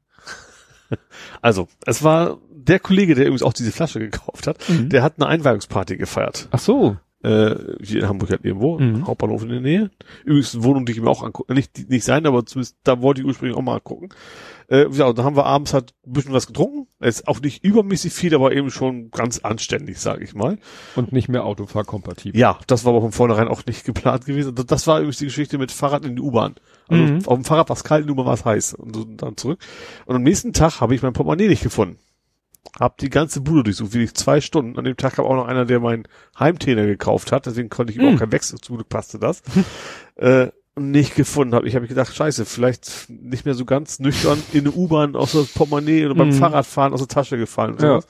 Also, 1.43 1.69
es 1.85 2.03
war 2.03 2.39
der 2.51 2.81
Kollege, 2.81 3.15
der 3.15 3.27
übrigens 3.27 3.43
auch 3.43 3.53
diese 3.53 3.73
Flasche 3.73 4.01
gekauft 4.01 4.47
hat, 4.47 4.67
Mhm. 4.71 4.89
der 4.89 5.03
hat 5.03 5.15
eine 5.19 5.27
Einweihungsparty 5.27 5.99
gefeiert. 5.99 6.49
Ach 6.51 6.59
so. 6.59 6.97
Äh, 7.21 7.57
hier 7.83 8.03
in 8.03 8.09
Hamburg 8.09 8.31
halt 8.31 8.45
irgendwo, 8.45 8.79
Mhm. 8.79 9.07
Hauptbahnhof 9.07 9.43
in 9.43 9.49
der 9.49 9.61
Nähe. 9.61 9.91
Übrigens 10.25 10.55
eine 10.55 10.63
Wohnung, 10.63 10.87
die 10.87 10.93
ich 10.93 11.01
mir 11.01 11.11
auch 11.11 11.25
angucken, 11.25 11.55
nicht, 11.55 11.89
nicht 11.91 12.05
sein, 12.05 12.25
aber 12.27 12.47
zumindest 12.47 12.77
da 12.85 13.03
wollte 13.03 13.23
ich 13.23 13.27
ursprünglich 13.27 13.57
auch 13.59 13.63
mal 13.63 13.75
angucken. 13.75 14.11
Äh, 14.69 14.87
ja, 14.93 15.07
und 15.07 15.19
da 15.19 15.25
haben 15.25 15.35
wir 15.35 15.45
abends 15.47 15.75
halt 15.75 15.95
ein 16.07 16.13
bisschen 16.13 16.33
was 16.33 16.47
getrunken. 16.47 16.87
Ist 17.01 17.27
auch 17.27 17.41
nicht 17.41 17.65
übermäßig 17.65 18.13
viel, 18.13 18.35
aber 18.37 18.53
eben 18.53 18.71
schon 18.71 19.11
ganz 19.11 19.41
anständig, 19.41 19.99
sage 19.99 20.23
ich 20.23 20.35
mal. 20.35 20.59
Und 20.95 21.11
nicht 21.13 21.29
mehr 21.29 21.45
autofahrkompatibel. 21.45 22.39
Ja, 22.39 22.59
das 22.69 22.85
war 22.85 22.93
aber 22.93 23.01
von 23.01 23.13
vornherein 23.13 23.49
auch 23.49 23.67
nicht 23.67 23.85
geplant 23.85 24.27
gewesen. 24.27 24.55
Das- 24.55 24.67
Das 24.67 24.87
war 24.87 24.99
übrigens 24.99 25.19
die 25.19 25.25
Geschichte 25.25 25.59
mit 25.59 25.73
Fahrrad 25.73 26.05
in 26.05 26.15
die 26.17 26.23
U-Bahn. 26.23 26.55
Also 26.87 27.03
Mhm. 27.03 27.19
auf 27.27 27.35
dem 27.35 27.45
Fahrrad 27.45 27.69
war 27.69 27.77
es 27.77 27.83
kalt, 27.83 28.03
in 28.03 28.07
der 28.09 28.13
U-Bahn 28.13 28.27
war 28.27 28.35
es 28.35 28.45
heiß. 28.45 28.75
Und 28.75 29.21
dann 29.23 29.37
zurück. 29.37 29.59
Und 30.07 30.15
am 30.17 30.23
nächsten 30.23 30.53
Tag 30.53 30.81
habe 30.81 30.95
ich 30.95 31.03
mein 31.03 31.15
Portemonnaie 31.15 31.49
nicht 31.49 31.63
gefunden. 31.65 31.99
Hab 32.79 32.99
die 32.99 33.11
ganze 33.11 33.41
Bude 33.41 33.65
durchsucht, 33.65 33.93
wirklich 33.95 34.15
zwei 34.15 34.41
Stunden. 34.41 34.79
An 34.79 34.85
dem 34.85 34.97
Tag 34.97 35.15
kam 35.15 35.25
auch 35.27 35.35
noch 35.35 35.47
einer, 35.47 35.65
der 35.65 35.81
meinen 35.81 36.07
Heimtrainer 36.39 36.87
gekauft 36.87 37.33
hat. 37.33 37.47
Deswegen 37.47 37.69
konnte 37.71 37.93
ich 37.93 37.97
überhaupt 37.99 38.17
Mhm. 38.17 38.21
kein 38.21 38.33
Wechsel. 38.33 38.59
Glück 38.59 38.89
passte 38.89 39.19
das. 39.19 39.43
äh, 40.17 40.49
nicht 40.77 41.17
gefunden 41.17 41.55
habe. 41.55 41.67
Ich 41.67 41.75
habe 41.75 41.89
gedacht, 41.89 42.15
scheiße, 42.15 42.45
vielleicht 42.45 43.07
nicht 43.09 43.45
mehr 43.45 43.55
so 43.55 43.65
ganz 43.65 43.99
nüchtern 43.99 44.41
in 44.53 44.61
eine 44.61 44.71
U-Bahn 44.73 45.17
aus 45.17 45.33
der 45.33 45.41
Portemonnaie 45.41 46.05
oder 46.07 46.15
beim 46.15 46.29
Mhm. 46.29 46.35
Fahrradfahren 46.35 46.93
aus 46.93 47.01
der 47.01 47.09
Tasche 47.09 47.37
gefallen. 47.37 47.73
Und, 47.75 47.83
Ja. 47.83 48.01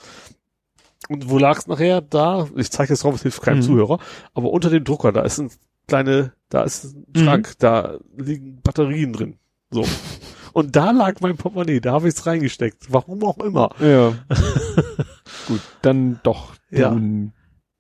und 1.09 1.31
wo 1.31 1.39
lag's 1.39 1.67
nachher? 1.67 2.03
Da, 2.03 2.47
ich 2.57 2.71
zeige 2.71 2.93
jetzt 2.93 3.05
drauf, 3.05 3.15
es 3.15 3.23
hilft 3.23 3.41
keinem 3.41 3.59
Mhm. 3.59 3.63
Zuhörer, 3.63 3.99
aber 4.35 4.51
unter 4.51 4.69
dem 4.69 4.85
Drucker, 4.85 5.13
da 5.13 5.23
ist 5.23 5.39
ein 5.39 5.51
kleine, 5.87 6.35
da 6.51 6.63
ist 6.65 6.85
ein. 6.95 7.07
Schrank, 7.17 7.55
da 7.59 7.99
liegen 8.19 8.61
Batterien 8.63 9.13
drin. 9.15 9.37
So. 9.71 9.87
Und 10.53 10.77
da 10.77 10.91
lag 10.91 11.21
mein 11.21 11.37
Portemonnaie, 11.37 11.81
da 11.81 11.93
habe 11.93 12.09
ich 12.09 12.15
es 12.15 12.27
reingesteckt. 12.27 12.87
Warum 12.93 13.23
auch 13.25 13.39
immer. 13.39 13.71
Ja. 13.81 14.15
Gut, 15.47 15.61
dann 15.83 16.21
doch 16.23 16.53
Ja. 16.71 16.91
Dun, 16.91 17.33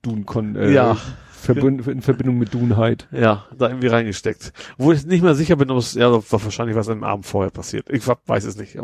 Dun 0.03 0.27
kon, 0.27 0.57
äh, 0.57 0.71
Ja. 0.73 0.97
Verbund, 1.41 1.87
in 1.87 2.03
Verbindung 2.03 2.37
mit 2.37 2.53
Dunheit. 2.53 3.07
Ja, 3.13 3.47
da 3.57 3.69
irgendwie 3.69 3.87
reingesteckt. 3.87 4.53
Wo 4.77 4.91
ich 4.91 5.07
nicht 5.07 5.23
mehr 5.23 5.37
sicher 5.37 5.55
bin, 5.55 5.71
ob 5.71 5.79
es, 5.79 5.95
ja, 5.95 6.11
war 6.13 6.23
wahrscheinlich 6.29 6.75
was 6.77 6.89
am 6.89 7.05
Abend 7.05 7.27
vorher 7.27 7.53
passiert. 7.53 7.89
Ich 7.91 8.03
weiß 8.09 8.43
es 8.45 8.57
nicht. 8.57 8.77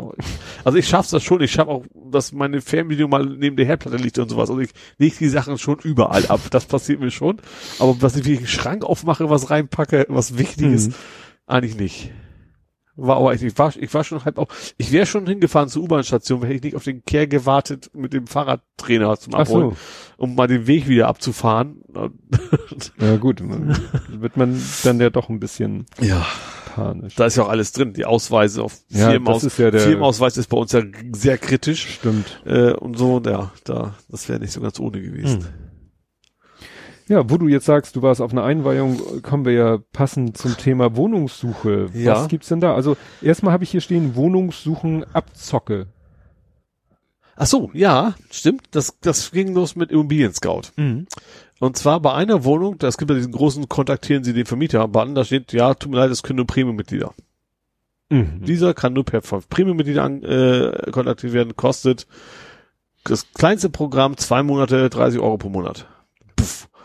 Also 0.63 0.77
ich 0.77 0.87
schaff's 0.87 1.09
das 1.09 1.21
schon. 1.21 1.41
Ich 1.41 1.51
schaff 1.51 1.67
auch, 1.67 1.83
dass 2.09 2.31
meine 2.31 2.61
Fernbedienung 2.61 3.11
mal 3.11 3.25
neben 3.25 3.57
der 3.57 3.65
Herdplatte 3.65 3.97
liegt 3.97 4.17
und 4.19 4.29
sowas. 4.29 4.49
Und 4.49 4.61
ich 4.61 4.69
leg 4.97 5.17
die 5.17 5.27
Sachen 5.27 5.57
schon 5.57 5.79
überall 5.79 6.25
ab. 6.27 6.39
Das 6.49 6.65
passiert 6.65 7.01
mir 7.01 7.11
schon. 7.11 7.39
Aber 7.79 7.93
dass 7.99 8.15
ich 8.15 8.23
wirklich 8.23 8.39
einen 8.39 8.47
Schrank 8.47 8.85
aufmache, 8.85 9.29
was 9.29 9.49
reinpacke, 9.49 10.05
was 10.07 10.37
Wichtiges, 10.37 10.87
Mhm. 10.87 10.93
eigentlich 11.47 11.75
nicht. 11.77 12.11
War 12.97 13.17
aber 13.17 13.33
ich 13.33 13.57
war, 13.57 13.73
ich 13.75 13.93
war 13.93 14.03
schon 14.05 14.23
halb 14.23 14.37
auch, 14.37 14.47
ich 14.77 14.91
wäre 14.91 15.05
schon 15.05 15.27
hingefahren 15.27 15.67
zur 15.69 15.83
U-Bahn-Station, 15.83 16.41
hätte 16.43 16.53
ich 16.53 16.63
nicht 16.63 16.75
auf 16.75 16.83
den 16.83 17.03
Kehr 17.03 17.27
gewartet 17.27 17.89
mit 17.93 18.13
dem 18.13 18.25
Fahrradtrainer 18.27 19.17
zum 19.17 19.33
Abholen, 19.35 19.71
so. 19.71 19.77
um 20.17 20.35
mal 20.35 20.47
den 20.47 20.65
Weg 20.67 20.87
wieder 20.87 21.07
abzufahren. 21.07 21.81
Ja 22.99 23.15
gut, 23.17 23.41
man, 23.41 23.77
wird 24.09 24.37
man 24.37 24.61
dann 24.83 24.99
ja 24.99 25.09
doch 25.09 25.29
ein 25.29 25.39
bisschen 25.39 25.85
Ja. 26.01 26.25
panisch. 26.75 27.15
Da 27.15 27.25
ist 27.25 27.37
ja 27.37 27.43
auch 27.43 27.49
alles 27.49 27.71
drin, 27.71 27.93
die 27.93 28.05
Ausweise 28.05 28.63
auf 28.63 28.73
Ja, 28.89 29.11
Firmenaus 29.11 29.43
ist 29.43 29.57
ja 29.59 29.71
der- 29.71 29.81
Firmenausweis 29.81 30.35
ist 30.37 30.47
bei 30.49 30.57
uns 30.57 30.71
ja 30.73 30.81
sehr 31.13 31.37
kritisch 31.37 31.95
Stimmt. 31.95 32.41
äh, 32.45 32.71
und 32.73 32.97
so, 32.97 33.21
ja, 33.25 33.51
da 33.63 33.95
das 34.09 34.27
wäre 34.29 34.39
nicht 34.39 34.51
so 34.51 34.59
ganz 34.61 34.79
ohne 34.79 35.01
gewesen. 35.01 35.41
Hm. 35.41 35.47
Ja, 37.07 37.29
wo 37.29 37.37
du 37.37 37.47
jetzt 37.47 37.65
sagst, 37.65 37.95
du 37.95 38.01
warst 38.01 38.19
auf 38.19 38.31
einer 38.31 38.43
Einweihung, 38.43 39.21
kommen 39.21 39.45
wir 39.45 39.53
ja 39.53 39.77
passend 39.93 40.37
zum 40.37 40.57
Thema 40.57 40.95
Wohnungssuche. 40.95 41.87
Ja. 41.93 42.15
Was 42.15 42.27
gibt's 42.27 42.47
denn 42.47 42.61
da? 42.61 42.73
Also 42.73 42.97
erstmal 43.21 43.53
habe 43.53 43.63
ich 43.63 43.69
hier 43.69 43.81
stehen 43.81 44.15
Wohnungssuchen 44.15 45.05
Abzocke. 45.13 45.85
Ach 47.35 47.45
so, 47.45 47.69
ja, 47.73 48.15
stimmt. 48.31 48.63
Das, 48.71 48.97
das 49.01 49.31
ging 49.31 49.53
los 49.53 49.75
mit 49.75 49.91
Immobilien 49.91 50.33
Scout. 50.33 50.71
Mhm. 50.77 51.05
Und 51.59 51.77
zwar 51.77 51.99
bei 51.99 52.13
einer 52.13 52.43
Wohnung, 52.43 52.77
da 52.79 52.87
es 52.87 52.97
gibt 52.97 53.11
ja 53.11 53.17
diesen 53.17 53.31
großen 53.31 53.69
Kontaktieren 53.69 54.23
Sie 54.23 54.33
den 54.33 54.45
Vermieter-Button, 54.45 55.15
da 55.15 55.23
steht, 55.23 55.53
ja, 55.53 55.73
tut 55.73 55.91
mir 55.91 55.97
leid, 55.97 56.11
es 56.11 56.23
können 56.23 56.37
nur 56.37 56.47
Premium-Mitglieder. 56.47 57.13
Mhm. 58.09 58.43
Dieser 58.45 58.73
kann 58.73 58.93
nur 58.93 59.05
per 59.05 59.21
Premium-Mitglieder 59.21 60.05
äh, 60.05 60.91
kontaktiert 60.91 61.33
werden, 61.33 61.55
kostet 61.55 62.07
das 63.03 63.31
kleinste 63.33 63.69
Programm 63.69 64.17
zwei 64.17 64.41
Monate 64.41 64.89
30 64.89 65.19
Euro 65.19 65.37
pro 65.37 65.49
Monat. 65.49 65.87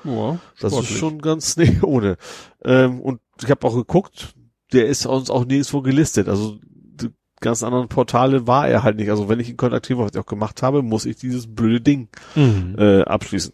Ja, 0.04 0.38
das 0.60 0.72
ist 0.72 0.88
schon 0.88 1.20
ganz 1.20 1.56
nee, 1.58 1.78
ohne. 1.82 2.16
Ähm, 2.64 3.00
und 3.00 3.20
ich 3.42 3.50
habe 3.50 3.66
auch 3.66 3.74
geguckt, 3.74 4.34
der 4.72 4.86
ist 4.86 5.06
uns 5.06 5.30
auch 5.30 5.44
nirgendwo 5.44 5.82
gelistet. 5.82 6.28
Also 6.28 6.58
die 6.62 7.10
ganz 7.40 7.62
anderen 7.62 7.88
Portale 7.88 8.46
war 8.46 8.68
er 8.68 8.82
halt 8.82 8.96
nicht. 8.96 9.10
Also 9.10 9.28
wenn 9.28 9.40
ich 9.40 9.48
ihn 9.50 9.56
kontaktiere, 9.56 9.98
was 10.00 10.12
ich 10.14 10.18
auch 10.20 10.26
gemacht 10.26 10.62
habe, 10.62 10.82
muss 10.82 11.06
ich 11.06 11.16
dieses 11.16 11.52
blöde 11.52 11.80
Ding 11.80 12.08
Mhm. 12.34 12.76
äh, 12.78 13.02
abschließen. 13.02 13.52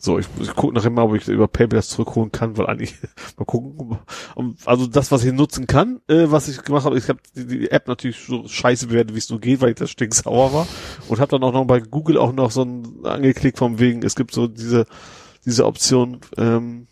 So, 0.00 0.16
ich, 0.16 0.28
ich 0.40 0.54
gucke 0.54 0.74
nachher 0.76 0.90
mal, 0.90 1.02
ob 1.02 1.16
ich 1.16 1.26
über 1.26 1.48
PayPal 1.48 1.78
das 1.80 1.88
zurückholen 1.88 2.30
kann, 2.30 2.56
weil 2.56 2.66
eigentlich 2.66 2.94
mal 3.36 3.44
gucken. 3.44 3.98
Also 4.64 4.86
das, 4.86 5.10
was 5.10 5.24
ich 5.24 5.32
nutzen 5.32 5.66
kann, 5.66 6.00
äh, 6.06 6.26
was 6.28 6.46
ich 6.46 6.62
gemacht 6.62 6.84
habe, 6.84 6.96
ich 6.96 7.08
habe 7.08 7.18
die, 7.34 7.46
die 7.46 7.70
App 7.72 7.88
natürlich 7.88 8.24
so 8.24 8.46
scheiße 8.46 8.86
bewertet, 8.86 9.14
wie 9.14 9.18
es 9.18 9.28
nur 9.28 9.40
geht, 9.40 9.60
weil 9.60 9.70
ich 9.70 9.74
das 9.76 9.90
stinksauer 9.90 10.52
war 10.52 10.68
und 11.08 11.18
habe 11.18 11.32
dann 11.32 11.42
auch 11.42 11.52
noch 11.52 11.64
bei 11.64 11.80
Google 11.80 12.16
auch 12.16 12.32
noch 12.32 12.52
so 12.52 12.62
ein 12.62 13.04
angeklickt 13.04 13.58
vom 13.58 13.80
wegen, 13.80 14.04
es 14.04 14.14
gibt 14.14 14.32
so 14.32 14.46
diese 14.46 14.86
diese 15.44 15.64
Option 15.66 16.20
ähm, 16.36 16.86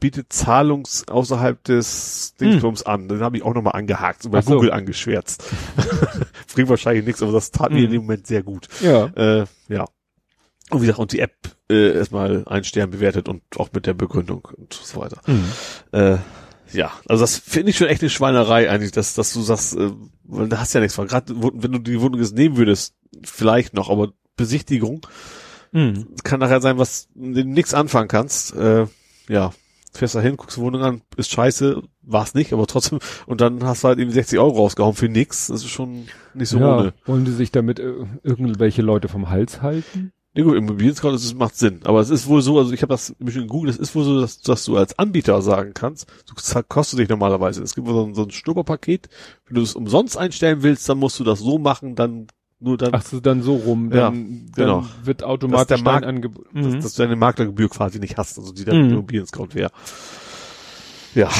bietet 0.00 0.32
Zahlungs 0.32 1.08
außerhalb 1.08 1.62
des 1.64 2.34
Dingsbums 2.40 2.84
an. 2.84 3.08
Den 3.08 3.20
habe 3.20 3.36
ich 3.36 3.42
auch 3.42 3.54
nochmal 3.54 3.74
angehakt 3.74 4.24
und 4.24 4.30
bei 4.30 4.42
so. 4.42 4.54
Google 4.54 4.70
angeschwärzt. 4.72 5.42
Bringt 6.54 6.68
wahrscheinlich 6.68 7.04
nichts, 7.04 7.22
aber 7.22 7.32
das 7.32 7.50
tat 7.50 7.70
mir 7.72 7.78
Mhm. 7.80 7.84
in 7.84 7.90
dem 7.92 8.00
Moment 8.02 8.26
sehr 8.26 8.42
gut. 8.42 8.68
Ja. 8.80 9.06
Äh, 9.06 9.46
ja. 9.68 9.84
Und 10.70 10.82
wie 10.82 10.86
gesagt, 10.86 10.98
und 11.00 11.12
die 11.12 11.20
App 11.20 11.34
äh, 11.70 11.94
erstmal 11.94 12.44
einen 12.46 12.64
Stern 12.64 12.90
bewertet 12.90 13.28
und 13.28 13.42
auch 13.56 13.70
mit 13.72 13.86
der 13.86 13.94
Begründung 13.94 14.46
und 14.56 14.72
so 14.74 15.00
weiter. 15.00 15.20
Mhm. 15.26 15.44
Äh, 15.92 16.18
ja, 16.72 16.92
also 17.08 17.22
das 17.22 17.38
finde 17.38 17.70
ich 17.70 17.78
schon 17.78 17.86
echt 17.88 18.02
eine 18.02 18.10
Schweinerei 18.10 18.70
eigentlich, 18.70 18.92
dass, 18.92 19.14
dass 19.14 19.32
du 19.32 19.40
sagst, 19.40 19.74
äh, 19.76 19.90
weil 20.24 20.48
da 20.48 20.60
hast 20.60 20.74
ja 20.74 20.80
nichts 20.80 20.94
von. 20.94 21.08
Gerade 21.08 21.34
wenn 21.36 21.72
du 21.72 21.78
die 21.78 22.00
Wohnung 22.00 22.20
jetzt 22.20 22.34
nehmen 22.34 22.56
würdest, 22.58 22.94
vielleicht 23.24 23.72
noch, 23.74 23.88
aber 23.88 24.12
Besichtigung 24.36 25.06
Mhm. 25.72 26.06
kann 26.24 26.40
nachher 26.40 26.60
sein, 26.60 26.78
was 26.78 27.08
du 27.14 27.44
nichts 27.44 27.74
anfangen 27.74 28.08
kannst. 28.08 28.54
Äh, 28.54 28.86
ja, 29.28 29.52
fährst 29.92 30.14
da 30.14 30.20
hin, 30.20 30.36
guckst 30.36 30.56
die 30.56 30.60
Wohnung 30.60 30.82
an, 30.82 31.02
ist 31.16 31.30
scheiße, 31.30 31.82
war's 32.02 32.34
nicht, 32.34 32.52
aber 32.52 32.66
trotzdem, 32.66 33.00
und 33.26 33.40
dann 33.40 33.62
hast 33.64 33.84
du 33.84 33.88
halt 33.88 33.98
eben 33.98 34.10
60 34.10 34.38
Euro 34.38 34.56
rausgehauen 34.56 34.94
für 34.94 35.08
nix. 35.08 35.48
Das 35.48 35.62
ist 35.62 35.70
schon 35.70 36.06
nicht 36.34 36.48
so 36.48 36.58
ja. 36.58 36.78
ohne. 36.78 36.94
Wollen 37.04 37.24
die 37.24 37.32
sich 37.32 37.52
damit 37.52 37.78
äh, 37.78 37.92
irgendwelche 38.22 38.82
Leute 38.82 39.08
vom 39.08 39.28
Hals 39.28 39.60
halten? 39.62 40.12
Ja 40.34 40.44
gut, 40.44 40.56
Immobilien-Scout, 40.56 41.12
das 41.12 41.34
macht 41.34 41.56
Sinn. 41.56 41.80
Aber 41.84 42.00
es 42.00 42.10
ist 42.10 42.28
wohl 42.28 42.42
so, 42.42 42.58
also 42.58 42.72
ich 42.72 42.82
habe 42.82 42.92
das 42.92 43.10
ein 43.10 43.24
bisschen 43.24 43.42
gegoogelt, 43.42 43.74
es 43.74 43.80
ist 43.80 43.94
wohl 43.94 44.04
so, 44.04 44.20
dass, 44.20 44.40
dass 44.40 44.64
du 44.64 44.76
als 44.76 44.96
Anbieter 44.98 45.42
sagen 45.42 45.72
kannst, 45.74 46.06
du 46.26 46.62
kostet 46.68 47.00
dich 47.00 47.08
normalerweise. 47.08 47.62
Es 47.62 47.74
gibt 47.74 47.88
wohl 47.88 47.94
so 47.94 48.04
ein, 48.04 48.14
so 48.14 48.22
ein 48.22 48.30
Schnupperpaket. 48.30 49.08
Wenn 49.46 49.56
du 49.56 49.62
es 49.62 49.74
umsonst 49.74 50.16
einstellen 50.16 50.62
willst, 50.62 50.88
dann 50.88 50.98
musst 50.98 51.18
du 51.18 51.24
das 51.24 51.40
so 51.40 51.58
machen, 51.58 51.96
dann 51.96 52.28
nur 52.60 52.76
dann, 52.76 52.90
Ach 52.92 53.02
so, 53.02 53.20
dann 53.20 53.42
so 53.42 53.54
rum. 53.56 53.90
Ja, 53.92 54.10
Dann, 54.10 54.50
genau. 54.54 54.80
dann 54.80 55.06
wird 55.06 55.22
automatisch 55.22 55.66
der 55.76 55.82
Markt- 55.84 56.04
dein 56.06 56.20
dass, 56.22 56.32
Mhm. 56.74 56.80
dass 56.80 56.94
du 56.94 57.02
deine 57.02 57.16
Maklergebühr 57.16 57.68
quasi 57.68 57.98
nicht 58.00 58.16
hast, 58.16 58.38
also 58.38 58.52
die 58.52 58.64
dann 58.64 58.82
Mhm. 58.86 58.90
Immobilien-Scout 58.94 59.48
wäre. 59.54 59.70
Ja. 61.14 61.30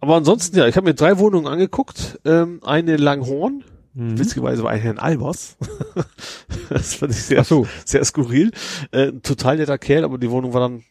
Aber 0.00 0.16
ansonsten, 0.16 0.56
ja, 0.58 0.66
ich 0.66 0.76
habe 0.76 0.86
mir 0.88 0.94
drei 0.94 1.18
Wohnungen 1.18 1.46
angeguckt. 1.46 2.18
Ähm, 2.24 2.60
eine 2.64 2.94
in 2.94 3.00
Langhorn, 3.00 3.64
Mhm. 3.94 4.18
witzigerweise 4.18 4.62
war 4.62 4.70
eine 4.72 4.90
in 4.90 4.98
Albers. 4.98 5.56
das 6.70 6.94
fand 6.94 7.12
ich 7.12 7.22
sehr, 7.22 7.44
so. 7.44 7.66
sehr 7.84 8.04
skurril. 8.04 8.50
Äh, 8.90 9.08
ein 9.08 9.22
total 9.22 9.56
netter 9.56 9.78
Kerl, 9.78 10.04
aber 10.04 10.18
die 10.18 10.30
Wohnung 10.30 10.52
war 10.54 10.60
dann, 10.60 10.82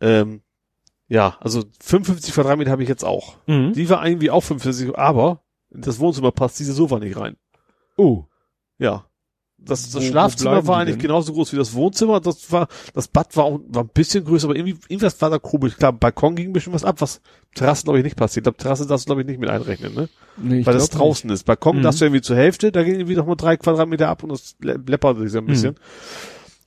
ähm, 0.00 0.40
ja, 1.08 1.36
also 1.40 1.64
55 1.80 2.32
Quadratmeter 2.34 2.70
habe 2.70 2.82
ich 2.82 2.88
jetzt 2.88 3.04
auch. 3.04 3.36
Mhm. 3.46 3.72
Die 3.72 3.88
war 3.90 4.06
irgendwie 4.06 4.30
auch 4.30 4.42
45, 4.42 4.96
aber 4.96 5.42
in 5.70 5.82
das 5.82 5.98
Wohnzimmer 5.98 6.30
passt 6.32 6.58
diese 6.58 6.72
Sofa 6.72 6.98
nicht 6.98 7.16
rein. 7.16 7.36
Oh. 7.96 8.24
Ja. 8.80 9.04
Das, 9.62 9.82
das 9.90 9.94
Wo- 9.94 9.98
wo 9.98 10.02
Schlafzimmer 10.10 10.50
bleiben 10.52 10.66
war 10.68 10.78
eigentlich 10.78 10.96
denn? 10.96 11.02
genauso 11.02 11.34
groß 11.34 11.52
wie 11.52 11.56
das 11.58 11.74
Wohnzimmer. 11.74 12.18
Das 12.20 12.50
war, 12.50 12.66
das 12.94 13.08
Bad 13.08 13.36
war, 13.36 13.44
auch, 13.44 13.60
war 13.68 13.84
ein 13.84 13.90
bisschen 13.92 14.24
größer, 14.24 14.46
aber 14.46 14.56
irgendwie, 14.56 14.78
irgendwas 14.88 15.20
war 15.20 15.28
da 15.28 15.38
komisch. 15.38 15.76
Klar, 15.76 15.92
Balkon 15.92 16.34
ging 16.34 16.48
ein 16.48 16.52
bisschen 16.54 16.72
was 16.72 16.82
ab, 16.82 17.02
was 17.02 17.20
Terrasse 17.54 17.84
glaube 17.84 17.98
ich 17.98 18.04
nicht 18.04 18.16
passiert. 18.16 18.38
Ich 18.38 18.44
glaube, 18.44 18.56
Terrasse 18.56 18.86
darfst 18.86 19.04
du 19.06 19.08
glaube 19.10 19.20
ich 19.20 19.26
nicht 19.26 19.38
mit 19.38 19.50
einrechnen, 19.50 19.94
ne? 19.94 20.08
Nee, 20.38 20.60
ich 20.60 20.66
Weil 20.66 20.72
das 20.72 20.88
draußen 20.88 21.28
ist. 21.28 21.44
Balkon 21.44 21.76
Mhm. 21.76 21.82
darfst 21.82 22.00
du 22.00 22.06
irgendwie 22.06 22.22
zur 22.22 22.36
Hälfte, 22.36 22.72
da 22.72 22.82
ging 22.82 22.94
irgendwie 22.94 23.16
noch 23.16 23.26
mal 23.26 23.34
drei 23.34 23.58
Quadratmeter 23.58 24.08
ab 24.08 24.22
und 24.22 24.30
das 24.32 24.56
läpperte 24.62 25.20
sich 25.20 25.32
so 25.32 25.38
ein 25.38 25.44
Mhm. 25.44 25.48
bisschen. 25.48 25.74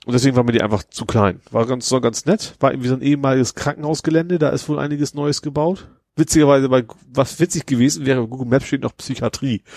Und 0.06 0.14
deswegen 0.14 0.36
war 0.36 0.44
mir 0.44 0.52
die 0.52 0.62
einfach 0.62 0.84
zu 0.84 1.06
klein. 1.06 1.40
War 1.50 1.66
ganz, 1.66 1.92
war 1.92 2.00
ganz 2.02 2.28
nett. 2.28 2.54
War 2.60 2.74
irgendwie 2.74 2.90
so 2.90 2.96
ein 2.96 3.02
ehemaliges 3.02 3.56
Krankenhausgelände, 3.56 4.38
da 4.38 4.50
ist 4.50 4.70
wohl 4.70 4.78
einiges 4.78 5.16
Neues 5.16 5.42
gebaut. 5.42 5.88
Witzigerweise, 6.16 6.70
bei, 6.70 6.86
was 7.12 7.40
witzig 7.40 7.66
gewesen 7.66 8.06
wäre, 8.06 8.28
Google 8.28 8.46
Maps 8.48 8.68
steht 8.68 8.84
noch 8.84 8.96
Psychiatrie. 8.96 9.64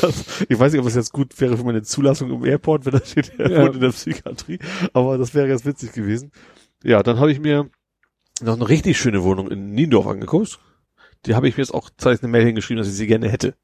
Das, 0.00 0.44
ich 0.48 0.58
weiß 0.58 0.72
nicht, 0.72 0.80
ob 0.80 0.86
es 0.88 0.94
jetzt 0.94 1.12
gut 1.12 1.38
wäre 1.40 1.56
für 1.56 1.64
meine 1.64 1.82
Zulassung 1.82 2.30
im 2.30 2.44
Airport, 2.44 2.86
wenn 2.86 2.92
da 2.92 3.04
steht, 3.04 3.32
Ja. 3.38 3.66
in 3.66 3.80
der 3.80 3.90
Psychiatrie. 3.90 4.58
Aber 4.92 5.18
das 5.18 5.34
wäre 5.34 5.48
jetzt 5.48 5.66
witzig 5.66 5.92
gewesen. 5.92 6.30
Ja, 6.84 7.02
dann 7.02 7.18
habe 7.18 7.32
ich 7.32 7.40
mir 7.40 7.68
noch 8.42 8.54
eine 8.54 8.68
richtig 8.68 8.98
schöne 8.98 9.22
Wohnung 9.22 9.50
in 9.50 9.70
Niendorf 9.72 10.06
angeguckt. 10.06 10.58
Die 11.24 11.34
habe 11.34 11.48
ich 11.48 11.56
mir 11.56 11.62
jetzt 11.62 11.74
auch 11.74 11.90
zeitlich 11.96 12.22
eine 12.22 12.30
Mail 12.32 12.44
hingeschrieben, 12.46 12.78
dass 12.78 12.88
ich 12.88 12.94
sie 12.96 13.06
gerne 13.06 13.28
hätte. 13.28 13.54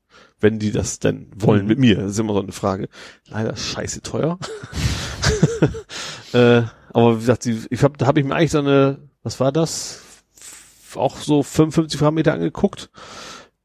Wenn 0.41 0.59
die 0.59 0.73
das 0.73 0.99
denn 0.99 1.31
wollen 1.37 1.63
Mhm. 1.63 1.69
mit 1.69 1.79
mir. 1.79 1.97
Das 1.97 2.13
ist 2.13 2.19
immer 2.19 2.33
so 2.35 2.43
eine 2.43 2.53
Frage. 2.53 2.89
Leider 3.29 3.55
scheiße 3.55 4.03
teuer. 4.03 4.39
äh, 6.33 6.63
aber 6.93 7.17
wie 7.17 7.21
gesagt, 7.21 7.45
die, 7.45 7.61
ich 7.71 7.83
hab, 7.83 7.99
da 7.99 8.07
habe 8.07 8.21
ich 8.21 8.27
mir 8.27 8.35
eigentlich 8.35 8.51
so 8.51 8.59
eine, 8.59 8.99
was 9.23 9.39
war 9.41 9.53
das? 9.53 10.01
Auch 10.95 11.17
so 11.17 11.43
55 11.43 11.99
Quadratmeter 11.99 12.35
angeguckt. 12.35 12.91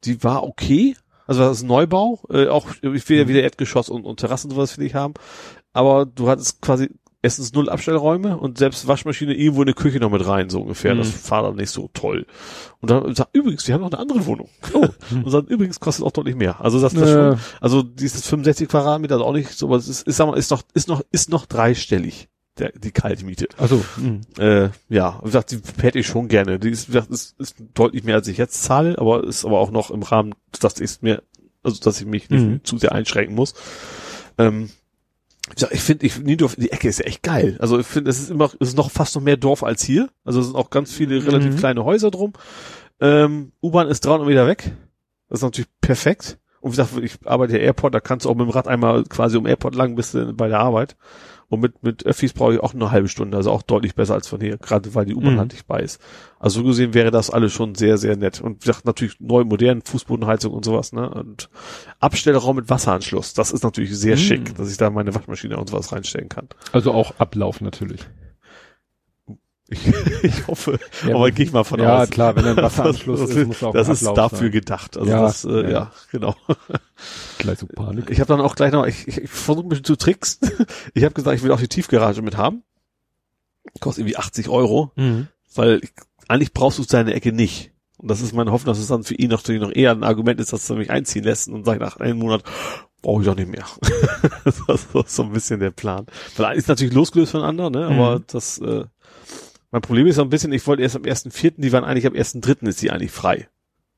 Die 0.04 0.24
war 0.24 0.44
okay. 0.44 0.96
Also 1.28 1.42
das 1.42 1.58
ist 1.58 1.64
ein 1.64 1.68
Neubau. 1.68 2.22
Äh, 2.30 2.48
auch, 2.48 2.68
ich 2.82 3.10
will 3.10 3.18
ja 3.18 3.28
wieder 3.28 3.44
Erdgeschoss 3.44 3.90
und, 3.90 4.06
und 4.06 4.20
Terrassen 4.20 4.50
und 4.50 4.56
sowas 4.56 4.78
will 4.78 4.86
ich 4.86 4.96
haben. 4.96 5.14
Aber 5.74 6.06
du 6.06 6.30
hattest 6.30 6.62
quasi 6.62 6.90
erstens 7.22 7.52
null 7.54 7.70
Abstellräume 7.70 8.38
und 8.38 8.58
selbst 8.58 8.88
Waschmaschine 8.88 9.34
irgendwo 9.34 9.62
in 9.62 9.68
eine 9.68 9.74
Küche 9.74 10.00
noch 10.00 10.12
mit 10.12 10.26
rein, 10.26 10.50
so 10.50 10.62
ungefähr. 10.62 10.94
Mhm. 10.96 11.00
Das 11.00 11.30
war 11.32 11.44
dann 11.44 11.56
nicht 11.56 11.72
so 11.72 11.90
toll. 11.94 12.26
Und 12.80 12.90
dann 12.90 13.14
sagt, 13.16 13.36
übrigens, 13.36 13.68
wir 13.68 13.74
haben 13.76 13.82
noch 13.82 13.92
eine 13.92 14.00
andere 14.00 14.26
Wohnung. 14.26 14.50
Oh. 14.74 14.88
Und 15.12 15.34
dann 15.34 15.46
übrigens 15.48 15.80
kostet 15.80 16.06
auch 16.06 16.12
deutlich 16.12 16.36
mehr. 16.36 16.62
Also 16.62 16.80
das, 16.80 16.94
das 16.94 17.10
Ja. 17.10 17.32
schon, 17.32 17.40
also 17.60 17.84
dieses 17.84 18.26
65 18.28 18.70
Quadratmeter 18.70 19.16
ist 19.18 19.22
auch 19.22 19.34
nicht 19.34 19.52
so, 19.52 19.66
aber 19.68 19.78
es 19.78 19.88
ist, 19.88 20.08
ist, 20.08 20.16
sag 20.18 20.28
mal, 20.28 20.38
ist 20.38 20.52
noch, 20.52 20.62
ist 20.74 20.88
noch, 20.88 21.02
ist 21.12 21.30
noch 21.30 21.46
dreistellig, 21.48 22.30
der, 22.60 22.72
die 22.74 22.92
Kaltmiete. 22.92 23.48
Also, 23.58 23.84
mhm. 23.98 24.22
Äh, 24.38 24.70
ja, 24.90 25.20
wie 25.22 25.26
gesagt, 25.26 25.52
die 25.52 25.60
hätte 25.82 26.00
ich 26.00 26.08
schon 26.08 26.28
gerne. 26.28 26.60
Die 26.60 26.70
ist, 26.70 26.90
wie 26.90 26.94
gesagt, 26.94 27.12
ist, 27.12 27.40
ist 27.40 27.56
deutlich 27.74 28.04
mehr, 28.04 28.16
als 28.16 28.28
ich 28.28 28.38
jetzt 28.38 28.64
zahle, 28.64 28.98
aber 28.98 29.24
ist 29.24 29.46
aber 29.46 29.60
auch 29.60 29.72
noch 29.72 29.92
im 29.92 30.04
Rahmen, 30.04 30.36
dass 30.60 30.80
ich 30.80 31.02
mir, 31.02 31.24
also 31.64 31.80
dass 31.82 32.00
ich 32.00 32.06
mich 32.08 32.30
nicht 32.30 32.44
Mhm. 32.46 32.64
zu 32.64 32.78
sehr 32.78 32.92
einschränken 32.92 33.36
muss. 33.36 33.54
Ähm, 34.38 34.70
wie 35.50 35.54
gesagt, 35.56 35.74
ich 35.74 35.82
finde, 35.82 36.06
ich, 36.06 36.20
Niendorf, 36.20 36.56
die 36.56 36.72
Ecke 36.72 36.90
ist 36.90 37.00
ja 37.00 37.06
echt 37.06 37.24
geil. 37.24 37.58
Also 37.60 37.80
ich 37.80 37.88
finde, 37.88 38.10
es 38.12 38.20
ist 38.20 38.30
immer, 38.30 38.52
es 38.60 38.70
ist 38.70 38.78
noch 38.78 38.92
fast 38.92 39.16
noch 39.16 39.22
mehr 39.22 39.38
Dorf 39.38 39.64
als 39.64 39.82
hier. 39.84 40.10
Also 40.26 40.40
es 40.42 40.48
sind 40.48 40.56
auch 40.56 40.70
ganz 40.70 40.92
viele 40.92 41.26
relativ 41.26 41.54
Mhm. 41.54 41.58
kleine 41.58 41.86
Häuser 41.86 42.12
drum. 42.12 42.34
Ähm, 43.00 43.52
U-Bahn 43.64 43.88
ist 43.88 44.06
300 44.06 44.28
Meter 44.28 44.48
weg. 44.48 44.72
Das 45.30 45.40
ist 45.40 45.44
natürlich 45.44 45.70
perfekt. 45.82 46.38
Und 46.60 46.72
wie 46.72 46.76
gesagt, 46.76 46.98
ich 47.02 47.18
arbeite 47.26 47.54
ja 47.54 47.60
Airport, 47.64 47.94
da 47.94 48.00
kannst 48.00 48.26
du 48.26 48.30
auch 48.30 48.36
mit 48.36 48.46
dem 48.48 48.50
Rad 48.50 48.68
einmal 48.68 49.04
quasi 49.04 49.38
um 49.38 49.46
Airport 49.46 49.76
lang 49.76 49.96
bist 49.96 50.16
du 50.16 50.34
bei 50.34 50.48
der 50.50 50.60
Arbeit. 50.60 50.98
Und 51.50 51.62
mit, 51.62 51.82
mit 51.82 52.06
Öffis 52.06 52.34
brauche 52.34 52.56
ich 52.56 52.60
auch 52.60 52.74
eine 52.74 52.92
halbe 52.92 53.08
Stunde, 53.08 53.38
also 53.38 53.52
auch 53.52 53.62
deutlich 53.62 53.96
besser 53.96 54.16
als 54.16 54.28
von 54.28 54.42
hier, 54.42 54.58
gerade 54.58 54.94
weil 54.96 55.06
die 55.06 55.16
U-Bahn 55.16 55.36
Mhm. 55.36 55.40
halt 55.40 55.54
nicht 55.54 55.66
bei 55.66 55.80
ist. 55.80 56.02
Also 56.40 56.60
so 56.60 56.66
gesehen 56.68 56.94
wäre 56.94 57.10
das 57.10 57.30
alles 57.30 57.54
schon 57.54 57.74
sehr, 57.76 57.98
sehr 57.98 58.18
nett. 58.18 58.42
Und 58.42 58.56
wie 58.64 58.68
gesagt, 58.68 58.86
natürlich 58.86 59.20
neu, 59.22 59.46
modern, 59.46 59.82
Fußbodenheizung 59.82 60.52
und 60.54 60.66
sowas, 60.66 60.92
ne? 60.92 61.10
Und 61.10 61.50
Abstellraum 62.02 62.58
mit 62.58 62.70
Wasseranschluss. 62.70 63.34
Das 63.34 63.52
ist 63.52 63.64
natürlich 63.64 63.98
sehr 63.98 64.16
Mhm. 64.16 64.20
schick, 64.20 64.56
dass 64.58 64.70
ich 64.70 64.78
da 64.78 64.90
meine 64.90 65.16
Waschmaschine 65.16 65.58
und 65.58 65.70
sowas 65.70 65.92
reinstellen 65.94 66.28
kann. 66.30 66.48
also 66.74 66.92
auch 66.92 67.14
Ablauf 67.18 67.62
natürlich. 67.62 68.02
Ich, 69.70 69.80
ich 70.24 70.48
hoffe, 70.48 70.80
Ja, 71.06 71.16
aber 71.16 71.30
gehe 71.32 71.46
ich 71.46 71.52
mal 71.52 71.64
von 71.64 71.80
ja, 71.80 72.02
aus. 72.04 72.10
klar, 72.10 72.36
wenn 72.36 72.46
ein 72.46 72.56
Wasseranschluss 72.58 73.20
das, 73.20 73.30
ist, 73.32 73.48
muss 73.48 73.64
auch 73.64 73.74
das 73.74 73.90
ist 73.90 74.04
dafür 74.06 74.38
sein. 74.40 74.52
gedacht. 74.52 74.98
Also 74.98 75.10
Ja, 75.12 75.22
das, 75.24 75.44
äh, 75.46 75.64
ja. 75.64 75.70
ja. 75.70 75.92
genau. 76.12 76.36
Gleich 77.38 77.60
so 77.60 77.68
Panik. 77.68 78.10
Ich 78.10 78.20
habe 78.20 78.28
dann 78.30 78.42
auch 78.42 78.56
gleich 78.56 78.72
noch, 78.72 78.86
ich, 78.88 79.08
ich, 79.08 79.18
ich 79.24 79.30
versuche 79.30 79.66
ein 79.66 79.70
bisschen 79.70 79.84
zu 79.86 79.96
tricksen. 79.98 80.50
Ich 80.94 81.04
habe 81.04 81.14
gesagt, 81.14 81.36
ich 81.38 81.44
will 81.44 81.52
auch 81.52 81.60
die 81.60 81.68
Tiefgarage 81.68 82.22
mit 82.22 82.38
haben. 82.38 82.64
Kostet 83.80 84.04
irgendwie 84.04 84.18
80 84.18 84.50
Euro, 84.50 84.92
Mhm. 84.96 85.28
weil 85.56 85.80
ich, 85.84 85.92
eigentlich 86.28 86.54
brauchst 86.54 86.80
du 86.80 86.84
seine 86.84 87.14
Ecke 87.14 87.32
nicht. 87.34 87.72
Und 87.98 88.10
das 88.10 88.22
ist 88.22 88.34
meine 88.34 88.52
Hoffnung, 88.52 88.74
dass 88.74 88.80
es 88.82 88.88
dann 88.88 89.04
für 89.04 89.16
ihn 89.16 89.30
noch, 89.32 89.46
noch 89.48 89.72
eher 89.76 89.92
ein 89.92 90.04
Argument 90.04 90.40
ist, 90.40 90.54
dass 90.54 90.70
er 90.70 90.76
mich 90.78 90.92
einziehen 90.92 91.24
lässt 91.24 91.50
und 91.50 91.66
sagt 91.66 91.82
nach 91.82 91.98
einem 91.98 92.20
Monat, 92.20 92.44
brauche 93.02 93.24
ich 93.24 93.30
auch 93.30 93.36
nicht 93.36 93.50
mehr. 93.50 93.66
das 94.46 94.60
ist 94.60 94.92
so- 94.94 95.04
so 95.06 95.24
ein 95.24 95.32
bisschen 95.34 95.60
der 95.60 95.72
Plan. 95.72 96.06
Weil 96.38 96.58
ist 96.58 96.68
natürlich 96.68 96.94
losgelöst 96.94 97.32
von 97.34 97.42
anderen, 97.44 97.74
ne? 97.74 97.86
aber 97.88 98.20
Mhm. 98.20 98.24
das, 98.28 98.60
äh, 98.60 98.86
mein 99.72 99.82
Problem 99.82 100.08
ist 100.08 100.16
so 100.16 100.22
ein 100.22 100.30
bisschen, 100.30 100.52
ich 100.54 100.66
wollte 100.68 100.84
erst 100.84 100.96
am 100.96 101.04
1.4., 101.04 101.54
die 101.58 101.72
waren 101.72 101.84
eigentlich 101.84 102.08
am 102.08 102.14
1.3. 102.14 102.68
ist 102.68 102.82
die 102.82 102.92
eigentlich 102.92 103.12
frei. 103.12 103.48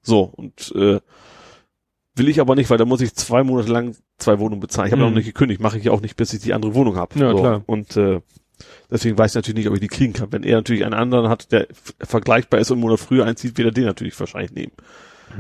So, 0.02 0.22
und 0.24 0.72
äh, 0.76 1.00
Will 2.16 2.28
ich 2.28 2.42
aber 2.42 2.56
nicht, 2.56 2.70
weil 2.70 2.78
da 2.78 2.84
muss 2.84 3.00
ich 3.00 3.14
zwei 3.16 3.44
Monate 3.44 3.72
lang 3.72 3.96
zwei 4.18 4.40
Wohnungen 4.40 4.60
bezahlen. 4.60 4.88
Ich 4.88 4.92
habe 4.92 5.02
Mhm. 5.04 5.10
noch 5.10 5.16
nicht 5.16 5.28
gekündigt, 5.28 5.62
mache 5.62 5.78
ich 5.78 5.90
auch 5.90 6.02
nicht, 6.02 6.18
bis 6.18 6.34
ich 6.34 6.42
die 6.42 6.54
andere 6.54 6.74
Wohnung 6.76 6.98
habe. 6.98 7.18
Ja, 7.18 7.34
klar. 7.34 7.64
Und 7.66 7.96
äh, 7.96 8.20
deswegen 8.92 9.18
weiß 9.18 9.32
ich 9.32 9.36
natürlich 9.36 9.58
nicht, 9.60 9.68
ob 9.70 9.76
ich 9.76 9.80
die 9.80 9.88
kriegen 9.88 10.12
kann. 10.12 10.30
Wenn 10.32 10.44
er 10.44 10.58
natürlich 10.58 10.84
einen 10.84 10.96
anderen 10.96 11.30
hat, 11.30 11.52
der 11.54 11.68
vergleichbar 12.02 12.60
ist 12.60 12.72
und 12.72 12.76
einen 12.76 12.82
Monat 12.82 13.00
früher 13.00 13.26
einzieht, 13.26 13.58
wird 13.58 13.68
er 13.70 13.72
den 13.72 13.86
natürlich 13.86 14.20
wahrscheinlich 14.20 14.52
nehmen. 14.52 14.74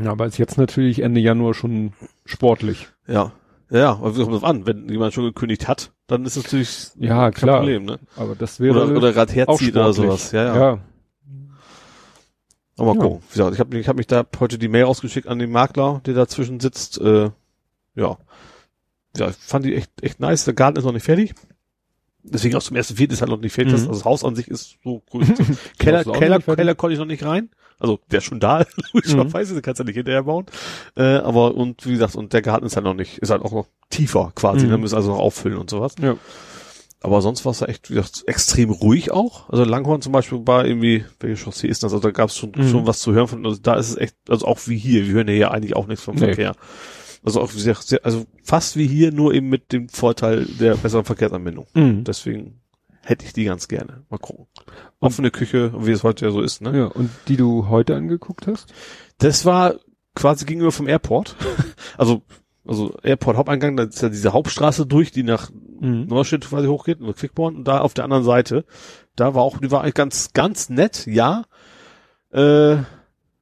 Ja, 0.01 0.11
aber 0.11 0.27
ist 0.27 0.37
jetzt 0.37 0.57
natürlich 0.57 0.99
Ende 1.01 1.19
Januar 1.19 1.53
schon 1.53 1.91
sportlich. 2.25 2.87
Ja. 3.07 3.33
Ja, 3.71 3.91
aber 3.91 4.15
wir 4.17 4.23
kommen 4.23 4.39
drauf 4.39 4.49
an. 4.49 4.65
Wenn 4.65 4.89
jemand 4.89 5.13
schon 5.13 5.25
gekündigt 5.25 5.67
hat, 5.67 5.91
dann 6.07 6.25
ist 6.25 6.37
es 6.37 6.43
natürlich 6.43 6.87
Ja, 6.97 7.29
kein 7.31 7.33
klar. 7.33 7.57
Problem, 7.59 7.85
ne? 7.85 7.99
Aber 8.15 8.35
das 8.35 8.59
wäre 8.59 8.83
Oder, 8.83 8.95
oder 8.97 9.13
gerade 9.13 9.31
herzieht 9.33 9.75
oder 9.75 9.93
sowas. 9.93 10.31
Ja, 10.31 10.43
ja. 10.45 10.55
ja. 10.55 10.79
Aber 12.77 12.93
mal 12.93 12.95
Ja. 12.95 13.01
gucken. 13.09 13.23
Wie 13.29 13.33
gesagt, 13.37 13.53
ich 13.53 13.59
habe 13.59 13.77
ich 13.79 13.87
hab 13.87 13.95
mich 13.97 14.07
da 14.07 14.25
heute 14.39 14.57
die 14.57 14.67
Mail 14.69 14.85
rausgeschickt 14.85 15.27
an 15.27 15.39
den 15.39 15.51
Makler, 15.51 16.01
der 16.05 16.13
dazwischen 16.13 16.59
sitzt. 16.59 16.99
Äh, 16.99 17.29
ja. 17.95 18.17
Ja, 19.17 19.29
ich 19.29 19.35
fand 19.35 19.65
die 19.65 19.75
echt, 19.75 19.91
echt 20.01 20.19
nice. 20.19 20.45
Der 20.45 20.53
Garten 20.53 20.77
ist 20.77 20.85
noch 20.85 20.93
nicht 20.93 21.03
fertig. 21.03 21.33
Deswegen 22.23 22.55
auch 22.55 22.61
zum 22.63 22.75
ersten 22.75 22.95
Viertel 22.95 23.13
ist 23.13 23.21
halt 23.21 23.31
noch 23.31 23.39
nicht 23.39 23.53
fertig. 23.53 23.73
Das, 23.73 23.81
Mhm. 23.83 23.87
also 23.89 23.99
das 23.99 24.05
Haus 24.05 24.23
an 24.23 24.35
sich 24.35 24.47
ist 24.47 24.77
so 24.83 25.01
größer. 25.09 25.33
Keller, 25.79 26.03
Keller? 26.03 26.39
Keller 26.39 26.75
konnte 26.75 26.93
ich 26.93 26.99
noch 26.99 27.05
nicht 27.05 27.23
rein. 27.23 27.49
Also 27.79 27.99
der 28.11 28.17
ist 28.19 28.25
schon 28.25 28.39
da, 28.39 28.65
logischerweise, 28.93 29.53
den 29.53 29.61
kannst 29.61 29.79
du 29.79 29.83
ja 29.83 29.87
nicht 29.87 29.95
hinterher 29.95 30.23
bauen. 30.23 30.45
Äh, 30.97 31.03
aber 31.17 31.55
und 31.55 31.85
wie 31.87 31.91
gesagt, 31.93 32.15
und 32.15 32.33
der 32.33 32.41
Garten 32.41 32.65
ist 32.65 32.75
halt 32.75 32.83
noch 32.85 32.93
nicht, 32.93 33.17
ist 33.19 33.29
halt 33.29 33.41
auch 33.41 33.51
noch 33.53 33.67
tiefer 33.89 34.31
quasi. 34.35 34.65
Mhm. 34.67 34.71
Da 34.71 34.77
müssen 34.77 34.95
also 34.95 35.11
noch 35.11 35.19
auffüllen 35.19 35.57
und 35.57 35.69
sowas. 35.69 35.95
Ja. 36.01 36.15
Aber 37.01 37.21
sonst 37.21 37.45
war 37.45 37.53
es 37.53 37.61
ja 37.61 37.67
echt, 37.67 37.89
wie 37.89 37.93
gesagt, 37.93 38.23
extrem 38.27 38.71
ruhig 38.71 39.11
auch. 39.11 39.49
Also 39.49 39.63
Langhorn 39.63 40.01
zum 40.01 40.11
Beispiel 40.11 40.45
war 40.45 40.65
irgendwie, 40.65 41.05
welche 41.21 41.41
Chaussee 41.45 41.67
ist 41.69 41.81
das? 41.81 41.93
Also 41.93 42.05
da 42.05 42.11
gab 42.11 42.29
es 42.29 42.35
schon, 42.37 42.51
Mhm. 42.53 42.67
schon 42.69 42.87
was 42.87 42.99
zu 42.99 43.13
hören 43.13 43.27
von, 43.29 43.45
also 43.45 43.57
da 43.61 43.75
ist 43.75 43.89
es 43.89 43.95
echt, 43.97 44.15
also 44.27 44.45
auch 44.45 44.59
wie 44.65 44.77
hier, 44.77 45.07
wir 45.07 45.13
hören 45.13 45.29
ja 45.29 45.33
hier 45.33 45.51
eigentlich 45.51 45.77
auch 45.77 45.87
nichts 45.87 46.03
vom 46.03 46.15
Nee. 46.15 46.25
Verkehr. 46.25 46.55
Also 47.23 47.39
auch 47.41 47.49
sehr, 47.51 47.75
sehr, 47.75 48.03
also 48.03 48.25
fast 48.43 48.75
wie 48.75 48.85
hier, 48.87 49.13
nur 49.13 49.33
eben 49.33 49.47
mit 49.47 49.71
dem 49.71 49.87
Vorteil 49.87 50.45
der 50.45 50.75
besseren 50.75 51.05
Verkehrsanbindung. 51.05 51.67
Mhm. 51.73 52.03
Deswegen 52.03 52.59
hätte 53.03 53.25
ich 53.25 53.33
die 53.33 53.45
ganz 53.45 53.67
gerne. 53.67 54.03
Mal 54.09 54.17
gucken. 54.17 54.47
Offene 54.99 55.31
Küche, 55.31 55.73
wie 55.77 55.91
es 55.91 56.03
heute 56.03 56.25
ja 56.25 56.31
so 56.31 56.41
ist, 56.41 56.61
ne? 56.61 56.77
ja. 56.77 56.85
Und 56.85 57.09
die 57.27 57.37
du 57.37 57.67
heute 57.67 57.95
angeguckt 57.95 58.47
hast? 58.47 58.73
Das 59.17 59.45
war 59.45 59.75
quasi 60.15 60.45
gegenüber 60.45 60.71
vom 60.71 60.87
Airport. 60.87 61.35
also, 61.97 62.21
also 62.65 62.97
Airport 63.03 63.37
Haupteingang, 63.37 63.77
da 63.77 63.83
ist 63.83 64.01
ja 64.01 64.09
diese 64.09 64.33
Hauptstraße 64.33 64.85
durch, 64.85 65.11
die 65.11 65.23
nach 65.23 65.49
Mhm. 65.79 66.07
Neustadt 66.07 66.41
quasi 66.41 66.67
hochgeht, 66.67 67.01
oder 67.01 67.13
Quickborn, 67.13 67.55
und 67.55 67.67
da 67.67 67.79
auf 67.79 67.93
der 67.93 68.03
anderen 68.03 68.23
Seite, 68.23 68.65
da 69.15 69.33
war 69.33 69.43
auch, 69.43 69.57
die 69.59 69.71
war 69.71 69.81
eigentlich 69.81 69.93
ganz, 69.93 70.33
ganz 70.33 70.69
nett, 70.69 71.05
ja. 71.07 71.45
Äh, 72.31 72.77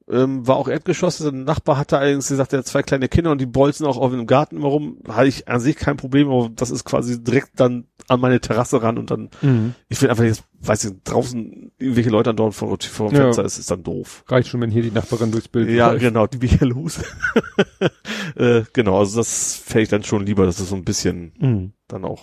ähm, 0.10 0.48
war 0.48 0.56
auch 0.56 0.69
Erdgeschoss, 0.69 1.18
der 1.18 1.34
Nachbar 1.34 1.77
hatte 1.77 1.98
allerdings 1.98 2.30
gesagt, 2.30 2.53
er 2.53 2.60
hat 2.60 2.68
zwei 2.68 2.82
kleine 2.82 3.10
Kinder 3.10 3.32
und 3.32 3.42
die 3.42 3.45
bolzen 3.45 3.86
auch 3.86 3.98
auf 3.98 4.11
dem 4.11 4.26
Garten 4.26 4.56
immer 4.56 4.69
rum. 4.69 5.00
Hatte 5.06 5.27
ich 5.27 5.50
an 5.50 5.60
sich 5.60 5.76
kein 5.76 5.98
Problem, 5.98 6.30
aber 6.30 6.50
das 6.56 6.72
ist 6.72 6.86
quasi 6.86 7.22
direkt 7.22 7.60
dann 7.60 7.88
an 8.08 8.19
meine 8.22 8.40
Terrasse 8.40 8.82
ran 8.82 8.98
und 8.98 9.11
dann, 9.11 9.30
Mhm. 9.42 9.74
ich 9.90 10.02
will 10.02 10.10
einfach 10.10 10.24
jetzt, 10.24 10.44
weiß 10.61 10.86
ich, 10.86 10.94
draußen 11.03 11.72
irgendwelche 11.77 12.10
Leute 12.10 12.34
dort 12.34 12.53
vor, 12.53 12.77
vor 12.80 13.10
dem 13.10 13.16
Ja. 13.18 13.24
Fenster, 13.24 13.45
es 13.45 13.60
ist 13.60 13.69
dann 13.72 13.84
doof. 13.84 14.24
Reicht 14.27 14.48
schon, 14.50 14.61
wenn 14.61 14.72
hier 14.72 14.82
die 14.84 14.92
Nachbarin 14.92 15.32
durchs 15.32 15.48
Bild 15.48 15.69
Ja, 15.69 15.92
läuft. 15.92 16.02
genau, 16.02 16.27
die 16.27 16.45
ja 16.48 16.66
los. 16.66 17.00
äh, 18.36 18.64
genau, 18.74 19.00
also 19.00 19.18
das 19.18 19.56
fände 19.56 19.84
ich 19.84 19.90
dann 19.90 20.03
schon 20.03 20.26
lieber, 20.26 20.45
dass 20.45 20.60
es 20.60 20.69
so 20.69 20.76
ein 20.76 20.84
bisschen 20.86 21.34
Mhm. 21.40 21.74
dann 21.88 22.06
auch 22.06 22.22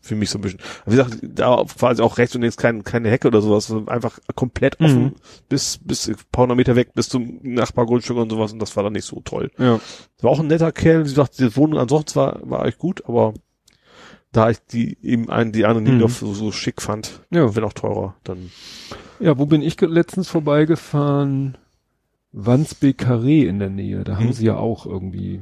für 0.00 0.16
mich 0.16 0.28
so 0.28 0.36
ein 0.38 0.42
bisschen. 0.42 0.60
Wie 0.84 0.90
gesagt, 0.96 1.16
da 1.22 1.64
quasi 1.78 2.02
auch 2.02 2.18
rechts 2.18 2.34
und 2.34 2.42
links 2.42 2.58
kein, 2.58 2.84
keine 2.84 3.08
Hecke 3.08 3.28
oder 3.28 3.40
sowas, 3.40 3.72
einfach 3.86 4.18
komplett 4.34 4.78
offen 4.80 5.04
Mhm. 5.04 5.12
bis, 5.48 5.78
bis 5.82 6.08
ein 6.08 6.16
paar 6.30 6.42
hundert 6.42 6.58
Meter 6.58 6.76
weg 6.76 6.92
bis 6.94 7.08
zum 7.08 7.38
Nachbargrundstück 7.42 8.18
und 8.18 8.28
sowas 8.30 8.52
und 8.52 8.58
das 8.58 8.76
war 8.76 8.82
dann 8.84 8.92
nicht 8.92 9.06
so 9.06 9.20
toll. 9.24 9.50
Ja. 9.58 9.80
War 10.20 10.30
auch 10.30 10.40
ein 10.40 10.46
netter 10.48 10.72
Kerl, 10.72 11.00
wie 11.06 11.08
gesagt, 11.08 11.38
die 11.38 11.56
Wohnung 11.56 11.78
ansonsten 11.78 12.16
war, 12.16 12.38
war 12.42 12.66
echt 12.66 12.78
gut, 12.78 13.02
aber 13.06 13.32
da 14.34 14.50
ich 14.50 14.58
die 14.66 14.98
eben 15.02 15.30
einen, 15.30 15.52
die 15.52 15.64
anderen 15.64 15.84
Mhm. 15.84 15.90
Niendorf 15.92 16.18
so, 16.18 16.34
so 16.34 16.52
schick 16.52 16.82
fand, 16.82 17.20
Ja. 17.30 17.54
wenn 17.56 17.64
auch 17.64 17.72
teurer, 17.72 18.14
dann 18.24 18.50
Ja, 19.20 19.38
wo 19.38 19.46
bin 19.46 19.62
ich 19.62 19.80
letztens 19.80 20.28
vorbeigefahren? 20.28 21.56
Wandsbek 22.32 23.00
Carré 23.00 23.46
in 23.46 23.60
der 23.60 23.70
Nähe. 23.70 24.02
Da 24.04 24.16
haben 24.16 24.26
Mhm. 24.26 24.32
sie 24.32 24.46
ja 24.46 24.56
auch 24.56 24.86
irgendwie 24.86 25.40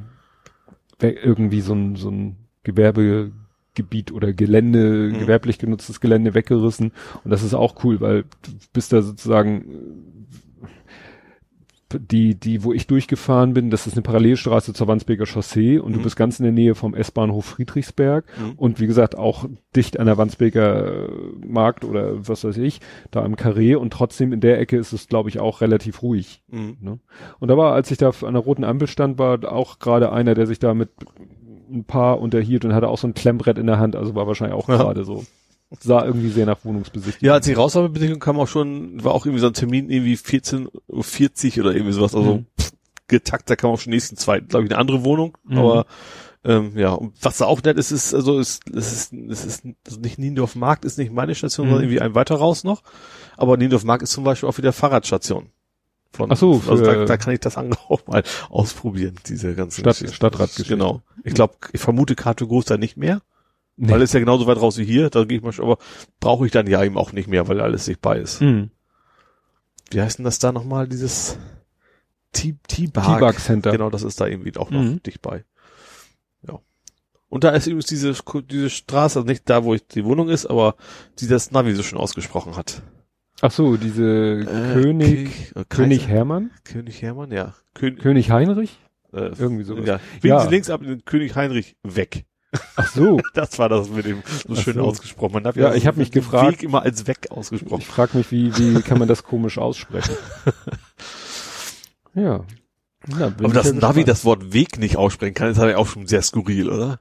irgendwie 1.01 1.63
so 1.63 1.75
ein, 1.75 1.97
so 1.97 2.11
ein 2.11 2.37
Gewerbegebiet 2.65 4.13
oder 4.13 4.33
Gelände, 4.33 5.11
Mhm. 5.13 5.19
gewerblich 5.21 5.59
genutztes 5.59 6.01
Gelände 6.01 6.35
weggerissen. 6.35 6.93
Und 7.25 7.31
das 7.31 7.43
ist 7.43 7.55
auch 7.55 7.83
cool, 7.85 8.01
weil 8.01 8.23
du 8.43 8.51
bist 8.73 8.93
da 8.93 9.01
sozusagen 9.03 10.22
die, 11.99 12.35
die, 12.35 12.65
wo 12.65 12.73
ich 12.73 12.87
durchgefahren 12.87 13.55
bin, 13.55 13.71
das 13.71 13.87
ist 13.87 13.95
eine 13.95 14.03
Parallelstraße 14.03 14.73
zur 14.75 14.87
Wandsbeker 14.89 15.27
Chaussee 15.27 15.79
und 15.79 15.93
Mhm. 15.93 15.97
du 15.97 16.03
bist 16.03 16.17
ganz 16.17 16.39
in 16.41 16.45
der 16.45 16.53
Nähe 16.53 16.75
vom 16.75 16.95
S-Bahnhof 16.95 17.45
Friedrichsberg 17.45 18.25
Mhm. 18.39 18.53
und 18.57 18.81
wie 18.81 18.87
gesagt 18.87 19.17
auch 19.17 19.47
dicht 19.77 19.99
an 20.01 20.07
der 20.07 20.19
Wandsbeker 20.19 21.07
äh, 21.09 21.09
Markt 21.47 21.85
oder 21.85 22.27
was 22.29 22.45
weiß 22.45 22.57
ich, 22.59 22.81
da 23.11 23.23
am 23.23 23.35
Carré 23.35 23.77
und 23.77 23.93
trotzdem 23.93 24.33
in 24.33 24.41
der 24.41 24.59
Ecke 24.61 24.77
ist 24.77 24.93
es, 24.93 25.09
glaube 25.09 25.29
ich, 25.29 25.41
auch 25.41 25.61
relativ 25.61 26.03
ruhig. 26.03 26.43
mhm. 26.51 26.77
Ne? 26.81 26.99
Und 27.39 27.49
da 27.49 27.57
war, 27.57 27.73
als 27.75 27.91
ich 27.91 27.99
da 27.99 28.11
an 28.23 28.35
der 28.35 28.43
roten 28.43 28.65
Ampel 28.65 28.89
stand, 28.89 29.19
war 29.19 29.51
auch 29.53 29.79
gerade 29.79 30.13
einer, 30.13 30.35
der 30.35 30.47
sich 30.47 30.59
da 30.59 30.75
mit 30.75 30.91
ein 31.73 31.85
paar 31.85 32.21
unterhielt 32.21 32.65
und 32.67 32.75
hatte 32.75 32.89
auch 32.89 32.99
so 32.99 33.07
ein 33.07 33.15
Klemmbrett 33.15 33.57
in 33.59 33.67
der 33.67 33.79
Hand, 33.79 33.97
also 33.97 34.15
war 34.15 34.27
wahrscheinlich 34.27 34.57
auch 34.59 34.67
gerade 34.67 35.05
so. 35.05 35.25
Sah 35.81 36.05
irgendwie 36.05 36.29
sehr 36.31 36.47
nach 36.47 36.65
Wohnungsbesichtigung. 36.65 37.27
Ja, 37.27 37.35
als 37.35 37.47
ich 37.47 37.57
raus 37.57 37.75
war 37.75 37.83
mit 37.85 37.95
Besichtigung 37.95 38.21
kam 38.21 38.39
auch 38.39 38.49
schon, 38.49 39.03
war 39.03 39.13
auch 39.15 39.25
irgendwie 39.27 39.41
so 39.41 39.47
ein 39.47 39.55
Termin 39.55 39.89
irgendwie 39.91 40.17
14.40 40.17 41.59
Uhr 41.59 41.65
oder 41.65 41.75
irgendwie 41.75 41.93
sowas, 41.93 42.15
also 42.15 42.37
Mhm. 42.37 42.47
pff, 42.61 42.73
getakt, 43.09 43.51
da 43.51 43.57
kam 43.57 43.71
auch 43.71 43.81
schon 43.81 43.91
nächsten 43.93 44.17
zwei, 44.17 44.41
glaube 44.41 44.65
ich, 44.67 44.71
eine 44.71 44.79
andere 44.79 45.05
Wohnung, 45.05 45.37
Mhm. 45.45 45.59
aber 45.59 45.87
ähm, 46.45 46.73
ja, 46.77 46.91
und 46.93 47.15
was 47.23 47.39
da 47.39 47.47
auch 47.47 47.63
nett 47.63 47.77
ist, 47.79 47.93
ist, 47.93 48.15
also 48.15 48.39
ist, 48.41 48.63
es 48.75 48.93
ist, 48.93 49.13
es 49.13 49.45
ist 49.45 49.65
also 49.87 50.01
nicht 50.01 50.19
Niendorf 50.19 50.57
Markt 50.57 50.85
ist 50.85 50.99
nicht 50.99 51.13
meine 51.13 51.35
Station, 51.35 51.67
Mhm. 51.67 51.71
sondern 51.71 51.85
irgendwie 51.85 52.01
ein 52.01 52.15
weiter 52.15 52.35
raus 52.37 52.65
noch, 52.65 52.83
aber 53.37 53.57
Niendorf 53.57 53.85
Markt 53.85 54.03
ist 54.03 54.11
zum 54.13 54.25
Beispiel 54.25 54.49
auch 54.49 54.59
wieder 54.59 54.73
Fahrradstation. 54.73 55.51
Von, 56.15 56.31
Ach 56.31 56.37
so, 56.37 56.61
also 56.69 56.85
da, 56.85 57.07
da 57.07 57.17
kann 57.17 57.33
ich 57.33 57.41
das 57.41 57.57
auch 57.57 58.07
mal 58.07 58.23
ausprobieren, 58.51 59.15
diese 59.27 59.55
ganzen 59.55 59.81
Stadt- 59.81 59.95
Geschichten. 59.95 60.15
Stadtratgeschichten. 60.15 60.79
Genau. 60.79 61.01
Ich 61.25 61.33
glaube, 61.33 61.55
ich 61.73 61.81
vermute 61.81 62.15
Karte 62.17 62.47
groß 62.47 62.67
da 62.67 62.77
nicht 62.77 62.99
mehr. 62.99 63.23
Nee. 63.77 63.91
Weil 63.91 64.03
es 64.03 64.11
ist 64.11 64.15
ja 64.15 64.21
genauso 64.21 64.47
weit 64.47 64.61
raus 64.61 64.77
wie 64.79 64.85
hier, 64.85 65.09
da 65.11 65.25
gehe 65.25 65.39
ich 65.39 65.43
mal 65.45 65.53
schon, 65.53 65.65
aber 65.65 65.79
brauche 66.21 66.45
ich 66.47 66.53
dann 66.53 66.67
ja 66.67 66.83
eben 66.85 66.97
auch 66.99 67.13
nicht 67.13 67.29
mehr, 67.29 67.49
weil 67.49 67.61
alles 67.61 67.87
sich 67.87 67.99
bei 68.01 68.19
ist. 68.19 68.41
Mhm. 68.43 68.71
Wie 69.91 70.01
heißt 70.01 70.19
denn 70.19 70.25
das 70.25 70.39
da 70.39 70.53
nochmal, 70.53 70.87
dieses 70.89 71.39
T-Bug? 72.33 73.39
Center. 73.39 73.73
Genau, 73.73 73.91
das 73.91 74.03
ist 74.03 74.21
da 74.21 74.27
irgendwie 74.27 74.57
auch 74.57 74.71
noch 74.71 74.83
Mhm. 74.83 75.03
dicht 75.03 75.21
bei. 75.23 75.45
Ja. 76.47 76.61
Und 77.29 77.45
da 77.45 77.51
ist 77.51 77.67
übrigens 77.67 77.87
diese, 77.87 78.15
diese 78.51 78.71
Straße, 78.71 79.19
also 79.19 79.27
nicht 79.27 79.49
da, 79.49 79.65
wo 79.65 79.75
ich 79.75 79.87
die 79.87 80.05
Wohnung 80.05 80.29
ist, 80.29 80.47
aber 80.47 80.77
die 81.19 81.27
das 81.29 81.51
Navi 81.51 81.75
so 81.75 81.83
schon 81.83 81.99
ausgesprochen 81.99 82.57
hat. 82.57 82.83
Ach 83.41 83.51
so, 83.51 83.77
diese 83.77 84.41
Äh, 84.41 84.73
König, 84.83 85.53
K- 85.55 85.65
König 85.69 86.09
Hermann? 86.09 86.51
König 86.65 87.03
Hermann, 87.03 87.33
ja. 87.33 87.55
König, 87.75 88.01
König 88.01 88.31
Heinrich? 88.31 88.79
äh, 89.13 89.31
Irgendwie 89.39 89.65
sowas. 89.65 89.87
Ja. 89.87 89.99
Biegen 90.21 90.29
Ja. 90.37 90.41
Sie 90.45 90.51
links 90.51 90.71
ab 90.71 90.81
in 90.83 90.89
den 90.89 91.05
König 91.05 91.35
Heinrich 91.35 91.77
weg. 91.83 92.25
Ach 92.77 92.87
so. 92.95 93.19
Das 93.35 93.59
war 93.59 93.69
das 93.69 93.89
mit 93.89 94.05
dem 94.05 94.23
so 94.47 94.55
schön 94.57 94.75
so. 94.75 94.83
ausgesprochen. 94.83 95.33
Man 95.33 95.45
darf 95.45 95.57
Ja, 95.57 95.75
ich 95.75 95.87
hab 95.87 95.97
mich 95.97 96.11
den 96.11 96.23
gefragt- 96.23 96.53
Weg 96.53 96.63
immer 96.63 96.83
als 96.83 97.07
weg 97.07 97.29
ausgesprochen. 97.31 97.81
Ich 97.81 97.87
frage 97.87 98.17
mich, 98.19 98.31
wie, 98.31 98.57
wie 98.57 98.83
kann 98.83 98.99
man 98.99 99.09
das 99.09 99.23
komisch 99.25 99.59
aussprechen? 99.59 100.15
ja. 102.15 102.45
Ja, 103.19 103.29
bin 103.31 103.47
Aber 103.47 103.49
ich 103.49 103.53
das 103.55 103.67
ja 103.69 103.73
Navi 103.73 104.05
das 104.05 104.25
Wort 104.25 104.53
Weg 104.53 104.79
nicht 104.79 104.97
aussprechen 104.97 105.35
kann, 105.35 105.51
ist 105.51 105.59
aber 105.59 105.77
auch 105.77 105.89
schon 105.89 106.07
sehr 106.07 106.23
skurril, 106.23 106.69
oder? 106.71 107.01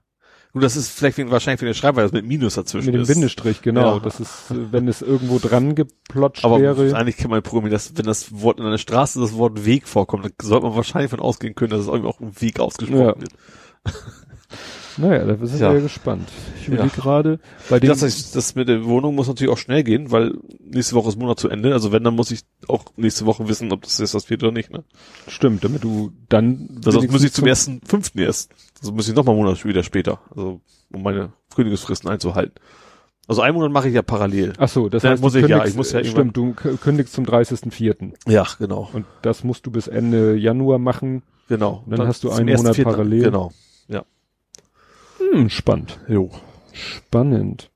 Gut, 0.54 0.64
das 0.64 0.76
ist 0.76 0.90
vielleicht 0.90 1.18
wegen, 1.18 1.32
wahrscheinlich 1.32 1.62
wegen 1.62 1.68
der 1.70 1.76
Schreibweise 1.76 2.08
das 2.08 2.12
mit 2.14 2.26
Minus 2.26 2.56
dazwischen 2.56 2.88
mit 2.94 2.96
dem. 2.96 3.08
Bindestrich, 3.08 3.62
genau. 3.62 3.94
Ja. 3.96 4.00
Das 4.00 4.20
ist, 4.20 4.46
wenn 4.50 4.88
es 4.88 5.02
irgendwo 5.02 5.38
dran 5.40 5.76
geplotscht 5.76 6.44
Aber 6.44 6.60
wäre. 6.60 6.94
eigentlich 6.98 7.18
kann 7.18 7.30
man 7.30 7.42
programmieren, 7.44 7.72
dass 7.74 7.96
wenn 7.98 8.06
das 8.06 8.42
Wort 8.42 8.60
in 8.60 8.66
einer 8.66 8.78
Straße 8.80 9.20
das 9.22 9.34
Wort 9.36 9.64
Weg 9.64 9.88
vorkommt, 9.88 10.26
dann 10.26 10.34
sollte 10.42 10.66
man 10.66 10.76
wahrscheinlich 10.76 11.12
von 11.12 11.20
ausgehen 11.22 11.56
können, 11.56 11.70
dass 11.70 11.82
es 11.82 11.88
irgendwie 11.88 12.10
auch 12.10 12.20
ein 12.20 12.42
Weg 12.42 12.60
ausgesprochen 12.60 13.00
Ja. 13.00 13.16
wird. 13.20 13.30
Naja, 14.98 15.26
da 15.26 15.46
sind 15.46 15.60
Ja. 15.62 15.70
wir 15.70 15.78
ja 15.78 15.84
gespannt. 15.84 16.28
Ich 16.60 16.68
überlege 16.68 16.90
Ja. 16.96 17.02
gerade, 17.02 17.40
bei 17.70 17.80
dem, 17.80 17.90
Das, 17.90 18.02
heißt, 18.02 18.36
das 18.36 18.56
mit 18.56 18.68
der 18.70 18.86
Wohnung 18.86 19.16
muss 19.16 19.28
natürlich 19.28 19.52
auch 19.52 19.58
schnell 19.58 19.84
gehen, 19.84 20.12
weil 20.12 20.34
nächste 20.60 20.96
Woche 20.96 21.10
ist 21.10 21.18
Monat 21.18 21.40
zu 21.40 21.50
Ende. 21.50 21.74
Also 21.74 21.92
wenn, 21.92 22.04
dann 22.04 22.16
muss 22.16 22.32
ich 22.32 22.42
auch 22.68 22.86
nächste 22.98 23.26
Woche 23.26 23.48
wissen, 23.48 23.72
ob 23.72 23.82
das 23.84 23.98
jetzt 24.00 24.14
was 24.14 24.30
wird 24.30 24.44
oder 24.44 24.52
nicht. 24.52 24.72
Ne? 24.72 24.84
stimmt, 25.28 25.64
damit 25.64 25.84
du 25.84 26.12
dann, 26.30 26.70
Also 26.78 27.00
sonst 27.00 27.12
muss 27.12 27.24
ich 27.24 27.34
zum 27.34 27.48
ersten 27.48 27.82
fünften 27.86 28.20
erst. 28.20 28.52
Also 28.82 28.92
muss 28.92 29.08
ich 29.08 29.16
noch 29.16 29.24
mal 29.26 29.32
einen 29.34 29.42
Monat 29.44 29.64
wieder 29.66 29.84
später. 29.84 30.20
Also 30.36 30.62
um 30.92 31.04
meine 31.04 31.32
Kündigungsfristen 31.56 32.10
einzuhalten. 32.10 32.54
Also 33.28 33.42
einen 33.44 33.56
Monat 33.56 33.72
mache 33.72 33.88
ich 33.88 33.94
ja 33.94 34.02
parallel. 34.02 34.54
Ach 34.58 34.68
so, 34.68 34.90
das 34.90 35.04
Dann 35.04 35.12
heißt, 35.14 35.22
muss 35.22 35.36
ich 35.36 35.48
ja, 35.48 35.64
ich 35.66 35.76
muss 35.76 35.92
ja 35.94 36.04
stimmt, 36.04 36.36
du 36.36 36.54
kündigst 36.54 37.14
zum 37.14 37.24
30.04. 37.26 38.14
Ja, 38.28 38.46
genau. 38.60 38.90
Und 38.92 39.06
das 39.22 39.44
musst 39.44 39.66
du 39.66 39.72
bis 39.72 39.88
Ende 39.88 40.36
Januar 40.36 40.80
machen. 40.80 41.24
Genau. 41.48 41.84
Dann 41.88 42.08
hast 42.08 42.24
du 42.24 42.32
einen 42.32 42.56
Monat 42.58 42.82
parallel. 42.84 43.24
Genau. 43.24 43.52
Hm, 45.32 45.50
spannend. 45.50 46.00
Jo. 46.08 46.30
Spannend. 46.74 47.72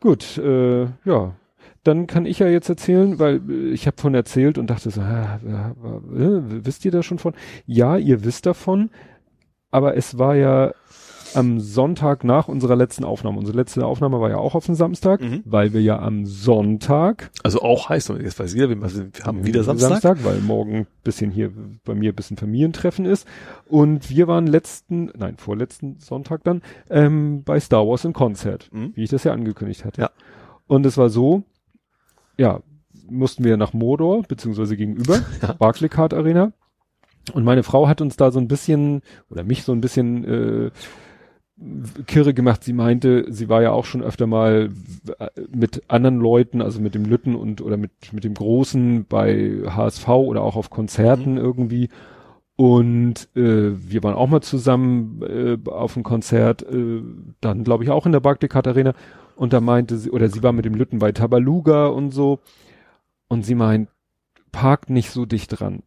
Gut, 0.00 0.38
äh, 0.38 0.84
ja. 1.04 1.34
dann 1.84 2.06
kann 2.06 2.26
ich 2.26 2.38
ja 2.38 2.48
jetzt 2.48 2.68
erzählen, 2.68 3.18
weil 3.18 3.40
äh, 3.48 3.70
ich 3.70 3.86
habe 3.86 4.00
von 4.00 4.14
erzählt 4.14 4.58
und 4.58 4.68
dachte 4.68 4.90
so, 4.90 5.00
äh, 5.00 5.34
wisst 6.64 6.84
ihr 6.84 6.90
da 6.90 7.02
schon 7.02 7.18
von? 7.18 7.34
Ja, 7.66 7.96
ihr 7.96 8.24
wisst 8.24 8.46
davon, 8.46 8.90
aber 9.70 9.96
es 9.96 10.18
war 10.18 10.36
ja 10.36 10.72
am 11.34 11.60
Sonntag 11.60 12.24
nach 12.24 12.48
unserer 12.48 12.76
letzten 12.76 13.04
Aufnahme. 13.04 13.38
Unsere 13.38 13.56
letzte 13.56 13.84
Aufnahme 13.84 14.20
war 14.20 14.30
ja 14.30 14.36
auch 14.36 14.54
auf 14.54 14.66
den 14.66 14.74
Samstag, 14.74 15.20
mhm. 15.20 15.42
weil 15.44 15.72
wir 15.72 15.80
ja 15.80 15.98
am 15.98 16.26
Sonntag. 16.26 17.30
Also 17.42 17.62
auch 17.62 17.88
heißt, 17.88 18.10
jetzt 18.20 18.38
weiß 18.38 18.54
jeder, 18.54 18.68
wir 18.68 18.76
haben 19.24 19.46
wieder 19.46 19.64
Samstag. 19.64 19.88
Samstag, 19.88 20.24
weil 20.24 20.40
morgen 20.40 20.86
bisschen 21.04 21.30
hier 21.30 21.52
bei 21.84 21.94
mir 21.94 22.12
bisschen 22.12 22.36
Familientreffen 22.36 23.04
ist. 23.04 23.26
Und 23.66 24.10
wir 24.10 24.28
waren 24.28 24.46
letzten, 24.46 25.10
nein, 25.16 25.36
vorletzten 25.36 25.98
Sonntag 25.98 26.44
dann, 26.44 26.62
ähm, 26.90 27.42
bei 27.44 27.60
Star 27.60 27.86
Wars 27.86 28.04
in 28.04 28.12
Konzert, 28.12 28.70
mhm. 28.72 28.92
wie 28.94 29.04
ich 29.04 29.10
das 29.10 29.24
ja 29.24 29.32
angekündigt 29.32 29.84
hatte. 29.84 30.02
Ja. 30.02 30.10
Und 30.66 30.86
es 30.86 30.96
war 30.98 31.10
so, 31.10 31.44
ja, 32.36 32.60
mussten 33.10 33.44
wir 33.44 33.56
nach 33.56 33.72
Mordor, 33.72 34.22
beziehungsweise 34.22 34.76
gegenüber, 34.76 35.20
ja. 35.42 35.52
Barclaycard 35.52 36.14
Arena. 36.14 36.52
Und 37.32 37.44
meine 37.44 37.62
Frau 37.62 37.88
hat 37.88 38.00
uns 38.00 38.16
da 38.16 38.30
so 38.30 38.38
ein 38.38 38.48
bisschen, 38.48 39.02
oder 39.30 39.44
mich 39.44 39.62
so 39.62 39.72
ein 39.72 39.80
bisschen 39.80 40.24
äh, 40.24 40.70
kirre 42.06 42.34
gemacht. 42.34 42.62
Sie 42.62 42.72
meinte, 42.72 43.26
sie 43.28 43.48
war 43.48 43.62
ja 43.62 43.72
auch 43.72 43.84
schon 43.84 44.02
öfter 44.02 44.26
mal 44.26 44.70
mit 45.52 45.82
anderen 45.88 46.18
Leuten, 46.18 46.62
also 46.62 46.80
mit 46.80 46.94
dem 46.94 47.04
Lütten 47.04 47.34
und 47.34 47.60
oder 47.60 47.76
mit, 47.76 47.90
mit 48.12 48.24
dem 48.24 48.34
Großen 48.34 49.06
bei 49.08 49.62
HSV 49.66 50.08
oder 50.08 50.42
auch 50.42 50.56
auf 50.56 50.70
Konzerten 50.70 51.32
mhm. 51.32 51.38
irgendwie. 51.38 51.88
Und 52.56 53.28
äh, 53.36 53.70
wir 53.72 54.02
waren 54.02 54.14
auch 54.14 54.28
mal 54.28 54.40
zusammen 54.40 55.22
äh, 55.22 55.70
auf 55.70 55.96
einem 55.96 56.02
Konzert, 56.02 56.62
äh, 56.62 57.02
dann 57.40 57.62
glaube 57.62 57.84
ich 57.84 57.90
auch 57.90 58.06
in 58.06 58.12
der 58.12 58.20
Barclaycard 58.20 58.66
Arena. 58.66 58.94
Und 59.36 59.52
da 59.52 59.60
meinte 59.60 59.96
sie, 59.96 60.10
oder 60.10 60.28
sie 60.28 60.42
war 60.42 60.52
mit 60.52 60.64
dem 60.64 60.74
Lütten 60.74 60.98
bei 60.98 61.12
Tabaluga 61.12 61.86
und 61.86 62.10
so. 62.10 62.40
Und 63.28 63.44
sie 63.44 63.54
meint, 63.54 63.88
parkt 64.50 64.90
nicht 64.90 65.10
so 65.10 65.26
dicht 65.26 65.60
dran 65.60 65.82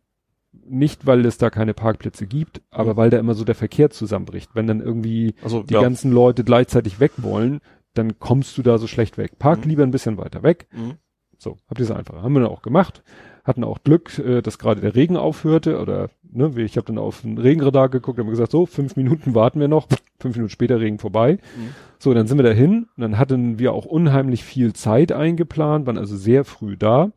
nicht, 0.53 1.05
weil 1.05 1.25
es 1.25 1.37
da 1.37 1.49
keine 1.49 1.73
Parkplätze 1.73 2.27
gibt, 2.27 2.61
aber 2.71 2.93
mhm. 2.93 2.97
weil 2.97 3.09
da 3.09 3.19
immer 3.19 3.33
so 3.33 3.43
der 3.43 3.55
Verkehr 3.55 3.89
zusammenbricht. 3.89 4.51
Wenn 4.53 4.67
dann 4.67 4.81
irgendwie 4.81 5.35
also, 5.43 5.63
die 5.63 5.73
ja. 5.73 5.81
ganzen 5.81 6.11
Leute 6.11 6.43
gleichzeitig 6.43 6.99
weg 6.99 7.11
wollen, 7.17 7.61
dann 7.93 8.19
kommst 8.19 8.57
du 8.57 8.61
da 8.61 8.77
so 8.77 8.87
schlecht 8.87 9.17
weg. 9.17 9.39
Park 9.39 9.63
mhm. 9.63 9.69
lieber 9.69 9.83
ein 9.83 9.91
bisschen 9.91 10.17
weiter 10.17 10.43
weg. 10.43 10.67
Mhm. 10.71 10.95
So, 11.37 11.57
habt 11.67 11.79
ihr 11.79 11.85
es 11.85 11.91
einfach. 11.91 12.21
Haben 12.21 12.33
wir 12.33 12.41
dann 12.41 12.51
auch 12.51 12.61
gemacht. 12.61 13.03
Hatten 13.43 13.63
auch 13.63 13.79
Glück, 13.83 14.19
äh, 14.19 14.41
dass 14.41 14.59
gerade 14.59 14.81
der 14.81 14.95
Regen 14.95 15.17
aufhörte 15.17 15.79
oder 15.79 16.09
ne, 16.31 16.51
ich 16.57 16.77
habe 16.77 16.85
dann 16.85 16.97
auf 16.97 17.21
den 17.21 17.37
Regenradar 17.37 17.89
geguckt 17.89 18.19
und 18.19 18.29
gesagt, 18.29 18.51
so, 18.51 18.65
fünf 18.65 18.95
Minuten 18.95 19.33
warten 19.33 19.59
wir 19.59 19.67
noch, 19.67 19.87
fünf 20.19 20.35
Minuten 20.35 20.51
später 20.51 20.79
Regen 20.79 20.99
vorbei. 20.99 21.39
Mhm. 21.55 21.69
So, 21.97 22.13
dann 22.13 22.27
sind 22.27 22.37
wir 22.37 22.43
dahin 22.43 22.87
und 22.95 23.01
dann 23.01 23.17
hatten 23.17 23.57
wir 23.57 23.73
auch 23.73 23.85
unheimlich 23.85 24.43
viel 24.43 24.73
Zeit 24.73 25.11
eingeplant, 25.11 25.87
waren 25.87 25.97
also 25.97 26.15
sehr 26.15 26.45
früh 26.45 26.77
da. 26.77 27.11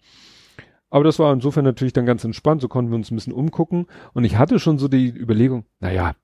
Aber 0.90 1.04
das 1.04 1.18
war 1.18 1.32
insofern 1.32 1.64
natürlich 1.64 1.92
dann 1.92 2.06
ganz 2.06 2.24
entspannt, 2.24 2.60
so 2.60 2.68
konnten 2.68 2.90
wir 2.90 2.96
uns 2.96 3.10
ein 3.10 3.16
bisschen 3.16 3.32
umgucken. 3.32 3.86
Und 4.12 4.24
ich 4.24 4.38
hatte 4.38 4.58
schon 4.58 4.78
so 4.78 4.88
die 4.88 5.08
Überlegung, 5.08 5.64
naja, 5.80 6.14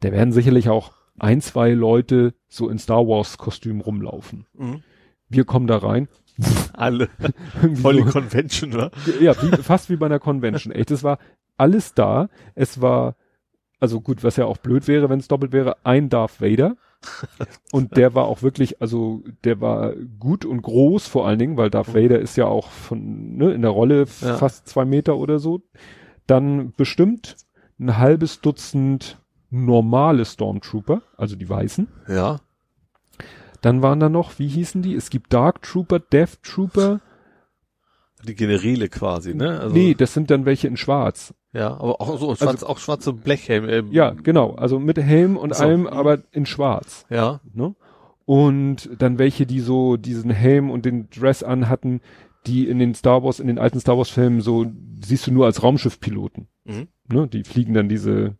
da 0.00 0.12
werden 0.12 0.32
sicherlich 0.32 0.68
auch 0.68 0.92
ein, 1.18 1.40
zwei 1.40 1.72
Leute 1.72 2.34
so 2.48 2.68
in 2.68 2.78
Star 2.78 3.06
Wars 3.06 3.38
Kostüm 3.38 3.80
rumlaufen. 3.80 4.46
Mhm. 4.54 4.82
Wir 5.28 5.44
kommen 5.44 5.66
da 5.66 5.78
rein. 5.78 6.08
Alle. 6.72 7.08
Voll 7.74 7.96
die 7.96 8.02
so. 8.02 8.10
Convention, 8.10 8.74
oder? 8.74 8.90
Ja, 9.20 9.40
wie, 9.42 9.62
fast 9.62 9.90
wie 9.90 9.96
bei 9.96 10.06
einer 10.06 10.18
Convention. 10.18 10.72
Echt, 10.72 10.90
es 10.90 11.02
war 11.02 11.18
alles 11.56 11.94
da. 11.94 12.28
Es 12.54 12.80
war, 12.80 13.16
also 13.78 14.00
gut, 14.00 14.24
was 14.24 14.36
ja 14.36 14.46
auch 14.46 14.56
blöd 14.56 14.88
wäre, 14.88 15.08
wenn 15.08 15.20
es 15.20 15.28
doppelt 15.28 15.52
wäre, 15.52 15.76
ein 15.84 16.08
Darth 16.08 16.40
Vader. 16.40 16.76
und 17.72 17.96
der 17.96 18.14
war 18.14 18.26
auch 18.26 18.42
wirklich, 18.42 18.80
also 18.80 19.22
der 19.44 19.60
war 19.60 19.94
gut 20.18 20.44
und 20.44 20.62
groß 20.62 21.06
vor 21.06 21.26
allen 21.26 21.38
Dingen, 21.38 21.56
weil 21.56 21.70
Darth 21.70 21.88
mhm. 21.88 21.94
Vader 21.94 22.18
ist 22.20 22.36
ja 22.36 22.46
auch 22.46 22.70
von, 22.70 23.36
ne, 23.36 23.52
in 23.52 23.62
der 23.62 23.70
Rolle 23.70 24.06
ja. 24.20 24.36
fast 24.36 24.68
zwei 24.68 24.84
Meter 24.84 25.16
oder 25.16 25.38
so. 25.38 25.62
Dann 26.26 26.72
bestimmt 26.76 27.36
ein 27.78 27.98
halbes 27.98 28.40
Dutzend 28.40 29.18
normale 29.50 30.24
Stormtrooper, 30.24 31.02
also 31.16 31.36
die 31.36 31.48
Weißen. 31.48 31.88
Ja. 32.08 32.40
Dann 33.60 33.82
waren 33.82 34.00
da 34.00 34.08
noch, 34.08 34.38
wie 34.38 34.48
hießen 34.48 34.82
die? 34.82 34.94
Es 34.94 35.10
gibt 35.10 35.32
Dark 35.32 35.62
Trooper, 35.62 36.00
Death 36.00 36.42
Trooper. 36.42 37.00
Die 38.26 38.34
Generäle 38.34 38.88
quasi, 38.88 39.34
ne? 39.34 39.60
Also 39.60 39.74
nee, 39.74 39.94
das 39.94 40.14
sind 40.14 40.30
dann 40.30 40.44
welche 40.44 40.68
in 40.68 40.76
Schwarz. 40.76 41.34
Ja, 41.52 41.74
aber 41.74 42.00
auch 42.00 42.18
so 42.18 42.34
schwarz, 42.34 42.42
also, 42.42 42.66
auch 42.66 42.78
schwarze 42.78 43.12
Blechhelm. 43.12 43.68
Ähm, 43.68 43.88
ja, 43.92 44.10
genau. 44.10 44.54
Also 44.54 44.78
mit 44.78 44.96
Helm 44.98 45.36
und 45.36 45.54
so. 45.54 45.62
allem, 45.62 45.86
aber 45.86 46.22
in 46.30 46.46
Schwarz. 46.46 47.04
Ja. 47.10 47.40
Ne? 47.52 47.74
Und 48.24 48.88
dann 48.98 49.18
welche, 49.18 49.44
die 49.44 49.60
so 49.60 49.96
diesen 49.96 50.30
Helm 50.30 50.70
und 50.70 50.86
den 50.86 51.10
Dress 51.10 51.42
anhatten, 51.42 52.00
die 52.46 52.68
in 52.68 52.78
den 52.78 52.94
Star 52.94 53.22
Wars, 53.22 53.38
in 53.38 53.48
den 53.48 53.58
alten 53.58 53.80
Star 53.80 53.98
Wars 53.98 54.08
Filmen 54.08 54.40
so 54.40 54.66
siehst 55.04 55.26
du 55.26 55.32
nur 55.32 55.44
als 55.44 55.62
Raumschiffpiloten. 55.62 56.48
Mhm. 56.64 56.88
Ne? 57.08 57.28
Die 57.28 57.44
fliegen 57.44 57.74
dann 57.74 57.88
diese, 57.88 58.36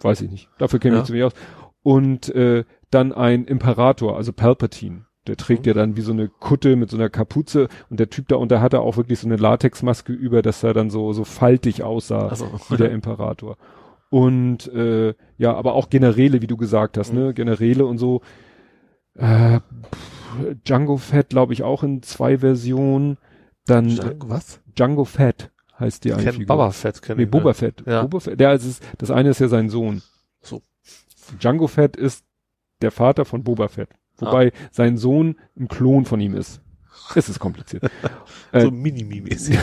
weiß 0.00 0.20
ich 0.22 0.30
nicht. 0.30 0.48
Dafür 0.58 0.78
kenne 0.78 0.94
ich 0.94 0.96
ja. 0.96 1.00
mich 1.00 1.06
zu 1.06 1.12
wenig 1.14 1.24
aus. 1.24 1.34
Und 1.82 2.28
äh, 2.34 2.64
dann 2.90 3.12
ein 3.12 3.44
Imperator, 3.44 4.16
also 4.16 4.32
Palpatine. 4.32 5.06
Der 5.28 5.36
trägt 5.36 5.66
mhm. 5.66 5.68
ja 5.68 5.74
dann 5.74 5.96
wie 5.96 6.00
so 6.00 6.12
eine 6.12 6.28
Kutte 6.28 6.76
mit 6.76 6.90
so 6.90 6.96
einer 6.96 7.10
Kapuze 7.10 7.68
und 7.90 8.00
der 8.00 8.10
Typ 8.10 8.28
da 8.28 8.36
und 8.36 8.50
der 8.50 8.60
hatte 8.60 8.80
auch 8.80 8.96
wirklich 8.96 9.18
so 9.20 9.28
eine 9.28 9.36
Latexmaske 9.36 10.12
über, 10.12 10.42
dass 10.42 10.62
er 10.62 10.74
dann 10.74 10.90
so 10.90 11.12
so 11.12 11.24
faltig 11.24 11.82
aussah 11.82 12.34
so. 12.34 12.50
wie 12.70 12.76
der 12.76 12.90
Imperator. 12.90 13.56
Und 14.10 14.72
äh, 14.72 15.14
ja, 15.36 15.54
aber 15.54 15.74
auch 15.74 15.90
Generäle, 15.90 16.40
wie 16.40 16.46
du 16.46 16.56
gesagt 16.56 16.96
hast, 16.96 17.12
ne? 17.12 17.20
mhm. 17.20 17.26
ne? 17.26 17.34
Generäle 17.34 17.86
und 17.86 17.98
so. 17.98 18.22
Äh, 19.14 19.60
Django 20.66 20.96
Fett, 20.96 21.30
glaube 21.30 21.52
ich, 21.52 21.62
auch 21.62 21.82
in 21.82 22.02
zwei 22.02 22.38
Versionen. 22.38 23.18
Dann 23.66 23.88
Django, 23.88 24.30
was? 24.30 24.60
Django 24.76 25.04
Fett 25.04 25.50
heißt 25.78 26.04
die 26.04 26.12
eigentlich. 26.12 26.46
Boba 26.46 26.70
Fett 26.70 27.02
kenn 27.02 27.16
nee, 27.16 27.24
ich. 27.24 27.30
Boba 27.30 27.50
ne? 27.50 27.54
Fett. 27.54 27.82
Ja. 27.86 28.02
Boba 28.02 28.20
Fett. 28.20 28.40
Der 28.40 28.54
ist, 28.54 28.82
das 28.98 29.10
eine 29.10 29.30
ist 29.30 29.40
ja 29.40 29.48
sein 29.48 29.68
Sohn. 29.68 30.02
So. 30.40 30.62
Django 31.38 31.66
Fett 31.66 31.96
ist 31.96 32.24
der 32.80 32.90
Vater 32.90 33.24
von 33.24 33.42
Boba 33.42 33.68
Fett. 33.68 33.90
Wobei 34.18 34.48
ah. 34.48 34.68
sein 34.70 34.96
Sohn 34.96 35.36
ein 35.58 35.68
Klon 35.68 36.04
von 36.04 36.20
ihm 36.20 36.34
ist. 36.34 36.60
Es 37.14 37.28
ist 37.28 37.38
kompliziert. 37.38 37.90
so 38.52 38.58
äh, 38.58 38.70
mini-mäßig. 38.70 39.58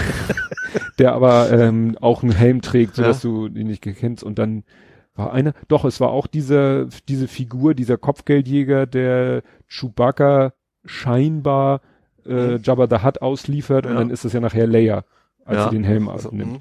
der 1.00 1.14
aber 1.14 1.52
ähm, 1.52 1.98
auch 2.02 2.24
einen 2.24 2.32
Helm 2.32 2.62
trägt, 2.62 2.96
sodass 2.96 3.24
ja. 3.24 3.30
du 3.30 3.48
ihn 3.48 3.68
nicht 3.68 3.82
kennst. 3.82 4.24
Und 4.24 4.40
dann 4.40 4.64
war 5.16 5.34
einer, 5.34 5.54
doch, 5.68 5.86
es 5.86 6.00
war 6.00 6.10
auch 6.10 6.28
diese, 6.28 6.90
diese 7.08 7.28
Figur, 7.28 7.74
dieser 7.74 7.98
Kopfgeldjäger, 7.98 8.86
der 8.86 9.44
Chewbacca 9.68 10.54
scheinbar 10.86 11.82
äh, 12.26 12.58
mhm. 12.58 12.60
Jabba 12.64 12.88
the 12.90 13.04
Hutt 13.04 13.22
ausliefert 13.22 13.86
ja. 13.86 13.92
und 13.92 13.98
dann 13.98 14.10
ist 14.10 14.26
es 14.26 14.34
ja 14.34 14.40
nachher 14.40 14.68
Leia, 14.68 15.04
als 15.46 15.58
ja. 15.58 15.70
sie 15.70 15.76
den 15.76 15.84
Helm 15.84 16.10
also, 16.10 16.30
abnimmt. 16.30 16.54
Mhm. 16.54 16.60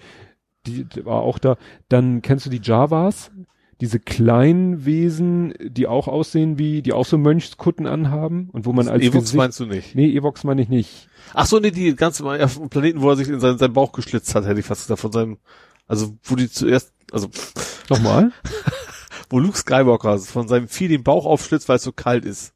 Die, 0.66 0.84
die 0.84 1.04
war 1.04 1.22
auch 1.22 1.38
da. 1.38 1.56
Dann 1.88 2.22
kennst 2.22 2.46
du 2.46 2.50
die 2.50 2.60
Javas? 2.62 3.30
Diese 3.84 4.00
kleinen 4.00 4.86
Wesen, 4.86 5.52
die 5.60 5.86
auch 5.86 6.08
aussehen 6.08 6.58
wie, 6.58 6.80
die 6.80 6.94
auch 6.94 7.04
so 7.04 7.18
Mönchskutten 7.18 7.86
anhaben 7.86 8.48
und 8.50 8.64
wo 8.64 8.72
man 8.72 8.88
als 8.88 9.02
Evox 9.02 9.24
Gesicht, 9.24 9.36
meinst 9.36 9.60
du 9.60 9.66
nicht? 9.66 9.94
Nee, 9.94 10.10
Evox 10.16 10.42
meine 10.42 10.62
ich 10.62 10.70
nicht. 10.70 11.10
Ach 11.34 11.44
so, 11.44 11.60
nee, 11.60 11.70
die 11.70 11.94
ganze 11.94 12.24
auf 12.24 12.56
dem 12.56 12.70
Planeten, 12.70 13.02
wo 13.02 13.10
er 13.10 13.16
sich 13.16 13.28
in 13.28 13.40
seinen, 13.40 13.58
seinen 13.58 13.74
Bauch 13.74 13.92
geschlitzt 13.92 14.34
hat, 14.34 14.46
hätte 14.46 14.58
ich 14.58 14.64
fast 14.64 14.84
gesagt, 14.84 15.02
von 15.02 15.12
seinem, 15.12 15.36
also 15.86 16.16
wo 16.22 16.34
die 16.34 16.48
zuerst, 16.48 16.94
also 17.12 17.28
nochmal, 17.90 18.32
wo 19.28 19.38
Luke 19.38 19.58
Skywalker 19.58 20.18
von 20.18 20.48
seinem 20.48 20.66
Vieh 20.66 20.88
den 20.88 21.02
Bauch 21.02 21.26
aufschlitzt, 21.26 21.68
weil 21.68 21.76
es 21.76 21.82
so 21.82 21.92
kalt 21.92 22.24
ist. 22.24 22.53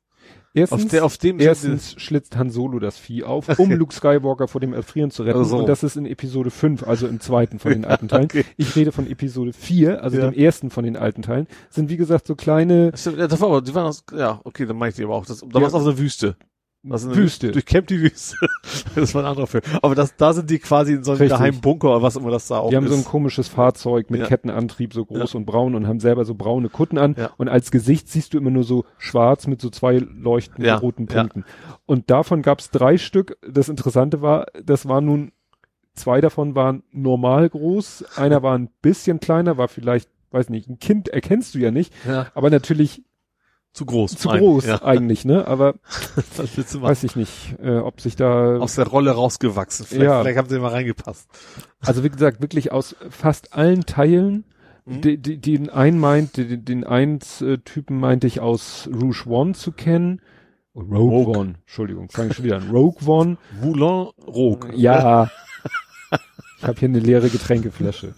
Erstens, 0.60 0.84
auf 0.84 0.90
der, 0.90 1.04
auf 1.04 1.18
dem 1.18 1.40
erstens 1.40 1.94
schlitzt 1.98 2.36
Han 2.36 2.50
Solo 2.50 2.78
das 2.78 2.98
Vieh 2.98 3.24
auf, 3.24 3.48
um 3.58 3.70
Luke 3.70 3.94
Skywalker 3.94 4.48
vor 4.48 4.60
dem 4.60 4.72
Erfrieren 4.72 5.10
zu 5.10 5.22
retten. 5.22 5.38
Also. 5.38 5.58
Und 5.58 5.68
das 5.68 5.82
ist 5.82 5.96
in 5.96 6.06
Episode 6.06 6.50
5, 6.50 6.86
also 6.86 7.06
im 7.06 7.20
zweiten 7.20 7.58
von 7.58 7.72
den 7.72 7.84
alten 7.86 8.08
Teilen. 8.08 8.24
Okay. 8.24 8.44
Ich 8.56 8.74
rede 8.76 8.92
von 8.92 9.08
Episode 9.10 9.52
4, 9.52 10.02
also 10.02 10.18
ja. 10.18 10.30
dem 10.30 10.38
ersten 10.38 10.70
von 10.70 10.84
den 10.84 10.96
alten 10.96 11.22
Teilen. 11.22 11.46
Sind 11.70 11.90
wie 11.90 11.96
gesagt 11.96 12.26
so 12.26 12.34
kleine. 12.34 12.92
Ja, 13.16 13.26
das 13.26 13.40
war 13.40 13.48
aber, 13.48 13.62
die 13.62 13.74
waren 13.74 13.86
aus, 13.86 14.04
ja, 14.16 14.40
okay, 14.44 14.66
dann 14.66 14.76
meine 14.76 14.90
ich 14.90 14.96
die 14.96 15.04
aber 15.04 15.14
auch. 15.14 15.26
Das, 15.26 15.40
da 15.40 15.46
ja. 15.46 15.54
war 15.54 15.68
es 15.68 15.74
auf 15.74 15.84
der 15.84 15.98
Wüste. 15.98 16.36
Eine 16.84 17.16
Wüste. 17.16 17.50
Durchkämmt 17.50 17.90
die 17.90 18.00
Wüste. 18.00 18.36
das 18.94 19.14
war 19.14 19.22
ein 19.22 19.28
anderer 19.28 19.48
Film. 19.48 19.62
Aber 19.82 19.94
das, 19.94 20.16
da 20.16 20.32
sind 20.32 20.48
die 20.48 20.58
quasi 20.58 20.94
in 20.94 21.04
so 21.04 21.12
einem 21.12 21.28
geheimen 21.28 21.60
Bunker 21.60 21.90
oder 21.90 22.02
was 22.02 22.16
immer 22.16 22.30
das 22.30 22.46
da 22.46 22.58
auch 22.58 22.70
Die 22.70 22.76
haben 22.76 22.84
ist. 22.84 22.92
so 22.92 22.96
ein 22.96 23.04
komisches 23.04 23.48
Fahrzeug 23.48 24.10
mit 24.10 24.20
ja. 24.20 24.26
Kettenantrieb, 24.26 24.94
so 24.94 25.04
groß 25.04 25.32
ja. 25.32 25.38
und 25.38 25.44
braun 25.44 25.74
und 25.74 25.88
haben 25.88 25.98
selber 25.98 26.24
so 26.24 26.34
braune 26.34 26.68
Kutten 26.68 26.96
an. 26.96 27.16
Ja. 27.18 27.30
Und 27.36 27.48
als 27.48 27.70
Gesicht 27.70 28.08
siehst 28.08 28.32
du 28.32 28.38
immer 28.38 28.50
nur 28.50 28.64
so 28.64 28.84
schwarz 28.96 29.48
mit 29.48 29.60
so 29.60 29.70
zwei 29.70 29.98
leuchtenden 29.98 30.72
roten 30.78 31.06
Punkten. 31.06 31.44
Und 31.84 32.10
davon 32.10 32.42
gab 32.42 32.60
es 32.60 32.70
drei 32.70 32.96
Stück. 32.96 33.36
Das 33.46 33.68
Interessante 33.68 34.22
war, 34.22 34.46
das 34.62 34.86
waren 34.86 35.04
nun, 35.04 35.32
zwei 35.94 36.20
davon 36.20 36.54
waren 36.54 36.84
normal 36.92 37.48
groß. 37.48 38.04
Einer 38.16 38.42
war 38.44 38.56
ein 38.56 38.70
bisschen 38.82 39.18
kleiner, 39.18 39.58
war 39.58 39.68
vielleicht 39.68 40.08
weiß 40.30 40.50
nicht, 40.50 40.68
ein 40.68 40.78
Kind 40.78 41.08
erkennst 41.08 41.54
du 41.54 41.58
ja 41.58 41.70
nicht, 41.70 41.92
aber 42.34 42.50
natürlich 42.50 43.02
zu 43.72 43.86
groß. 43.86 44.16
Zu 44.16 44.28
groß 44.28 44.66
ja. 44.66 44.82
eigentlich, 44.82 45.24
ne? 45.24 45.46
Aber 45.46 45.74
weiß 46.36 47.04
ich 47.04 47.16
nicht, 47.16 47.56
äh, 47.62 47.78
ob 47.78 48.00
sich 48.00 48.16
da 48.16 48.56
aus 48.56 48.74
der 48.74 48.86
Rolle 48.86 49.12
rausgewachsen. 49.12 49.86
Vielleicht, 49.86 50.04
ja. 50.04 50.20
vielleicht 50.20 50.38
haben 50.38 50.48
sie 50.48 50.58
mal 50.58 50.72
reingepasst. 50.72 51.28
Also 51.80 52.02
wie 52.02 52.10
gesagt, 52.10 52.40
wirklich 52.40 52.72
aus 52.72 52.96
fast 53.10 53.54
allen 53.54 53.86
Teilen. 53.86 54.44
Mhm. 54.84 55.00
Die, 55.02 55.18
die, 55.18 55.38
den 55.38 55.70
einen 55.70 55.98
meint, 55.98 56.36
den, 56.36 56.64
den 56.64 56.84
einen 56.84 57.20
äh, 57.40 57.58
Typen 57.58 58.00
meinte 58.00 58.26
ich 58.26 58.40
aus 58.40 58.88
Rouge 58.92 59.24
One 59.28 59.52
zu 59.52 59.72
kennen 59.72 60.20
Rogue, 60.78 61.10
Rogue. 61.10 61.36
One, 61.36 61.54
Entschuldigung, 61.60 62.08
fange 62.08 62.30
ich 62.30 62.36
schon 62.36 62.44
wieder 62.44 62.56
an. 62.56 62.70
Rogue 62.70 63.06
One. 63.06 63.36
Moulin 63.60 64.10
Rogue. 64.26 64.70
Ja. 64.74 65.30
ich 66.58 66.64
habe 66.64 66.78
hier 66.78 66.88
eine 66.88 67.00
leere 67.00 67.28
Getränkeflasche. 67.28 68.14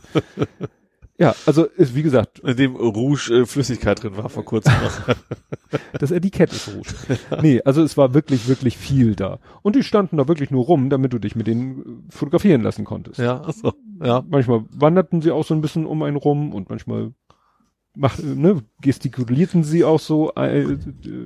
Ja, 1.21 1.35
also 1.45 1.67
ist 1.67 1.95
wie 1.95 2.03
gesagt. 2.03 2.39
In 2.39 2.57
dem 2.57 2.77
Rouge 2.77 3.43
äh, 3.43 3.47
Flüssigkeit 3.47 4.03
drin 4.03 4.17
war 4.17 4.31
vor 4.31 4.43
kurzem. 4.43 4.73
das 5.93 6.11
Etikett 6.11 6.51
ist 6.51 6.69
Rouge. 6.75 6.95
Nee, 7.43 7.61
also 7.63 7.83
es 7.83 7.99
war 7.99 8.15
wirklich, 8.15 8.49
wirklich 8.49 8.79
viel 8.79 9.15
da. 9.15 9.39
Und 9.61 9.77
die 9.77 9.83
standen 9.83 10.17
da 10.17 10.29
wirklich 10.29 10.51
nur 10.51 10.65
rum, 10.65 10.89
damit 10.89 11.13
du 11.13 11.19
dich 11.19 11.37
mit 11.37 11.47
denen 11.47 12.07
fotografieren 12.09 12.63
lassen 12.63 12.87
konntest. 12.87 13.19
Ja, 13.19 13.45
so, 13.53 13.75
ja. 14.03 14.25
Manchmal 14.31 14.65
wanderten 14.71 15.21
sie 15.21 15.31
auch 15.31 15.45
so 15.45 15.53
ein 15.53 15.61
bisschen 15.61 15.85
um 15.85 16.03
einen 16.03 16.17
rum 16.17 16.55
und 16.55 16.71
manchmal 16.71 17.13
macht, 18.01 18.25
ne, 18.25 18.63
gestikulierten 18.81 19.63
sie 19.63 19.85
auch 19.85 20.01
so 20.01 20.33
äh, 20.35 20.63
äh, 20.63 20.79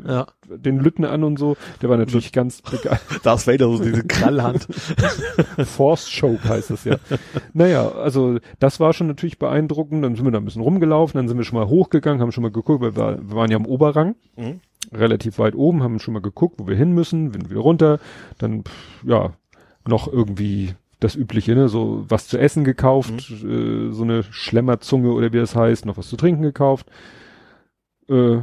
ja. 0.07 0.27
den 0.49 0.81
Lütten 0.81 1.05
an 1.05 1.23
und 1.23 1.39
so. 1.39 1.57
Der 1.81 1.89
war 1.89 1.97
natürlich 1.97 2.33
ganz 2.33 2.63
begeistert. 2.63 3.01
Darth 3.25 3.47
Vader, 3.47 3.69
so 3.69 3.83
diese 3.83 4.05
Krallhand. 4.05 4.67
Force 5.65 6.11
Choke 6.21 6.47
heißt 6.49 6.73
es 6.73 6.85
ja. 6.85 6.97
naja, 7.53 7.89
also 7.89 8.39
das 8.59 8.81
war 8.81 8.93
schon 8.93 9.07
natürlich 9.07 9.39
beeindruckend. 9.39 10.05
Dann 10.05 10.17
sind 10.17 10.25
wir 10.25 10.33
da 10.33 10.39
ein 10.39 10.45
bisschen 10.45 10.63
rumgelaufen, 10.63 11.19
dann 11.19 11.29
sind 11.29 11.39
wir 11.39 11.45
schon 11.45 11.59
mal 11.59 11.69
hochgegangen, 11.69 12.21
haben 12.21 12.33
schon 12.33 12.43
mal 12.43 12.53
geguckt, 12.53 12.83
weil 12.83 12.97
wir, 12.97 13.19
wir 13.23 13.37
waren 13.37 13.51
ja 13.51 13.57
am 13.57 13.67
Oberrang. 13.67 14.17
Mhm. 14.37 14.61
Relativ 14.93 15.39
weit 15.39 15.55
oben, 15.55 15.83
haben 15.83 15.99
schon 15.99 16.15
mal 16.15 16.21
geguckt, 16.21 16.57
wo 16.59 16.67
wir 16.67 16.77
hin 16.77 16.93
müssen, 16.93 17.33
wenn 17.35 17.49
wir 17.49 17.59
runter, 17.59 18.01
dann, 18.39 18.65
ja, 19.03 19.33
noch 19.87 20.13
irgendwie 20.13 20.75
das 21.05 21.15
Übliche, 21.15 21.55
ne? 21.55 21.69
So 21.69 22.05
was 22.09 22.27
zu 22.27 22.39
essen 22.39 22.65
gekauft, 22.65 23.31
mhm. 23.31 23.91
äh, 23.91 23.93
so 23.93 24.03
eine 24.03 24.23
Schlemmerzunge 24.25 25.13
oder 25.13 25.33
wie 25.33 25.39
das 25.39 25.55
heißt, 25.55 25.87
noch 25.87 25.97
was 25.97 26.09
zu 26.09 26.17
trinken 26.17 26.43
gekauft. 26.43 26.91
Äh, 28.09 28.39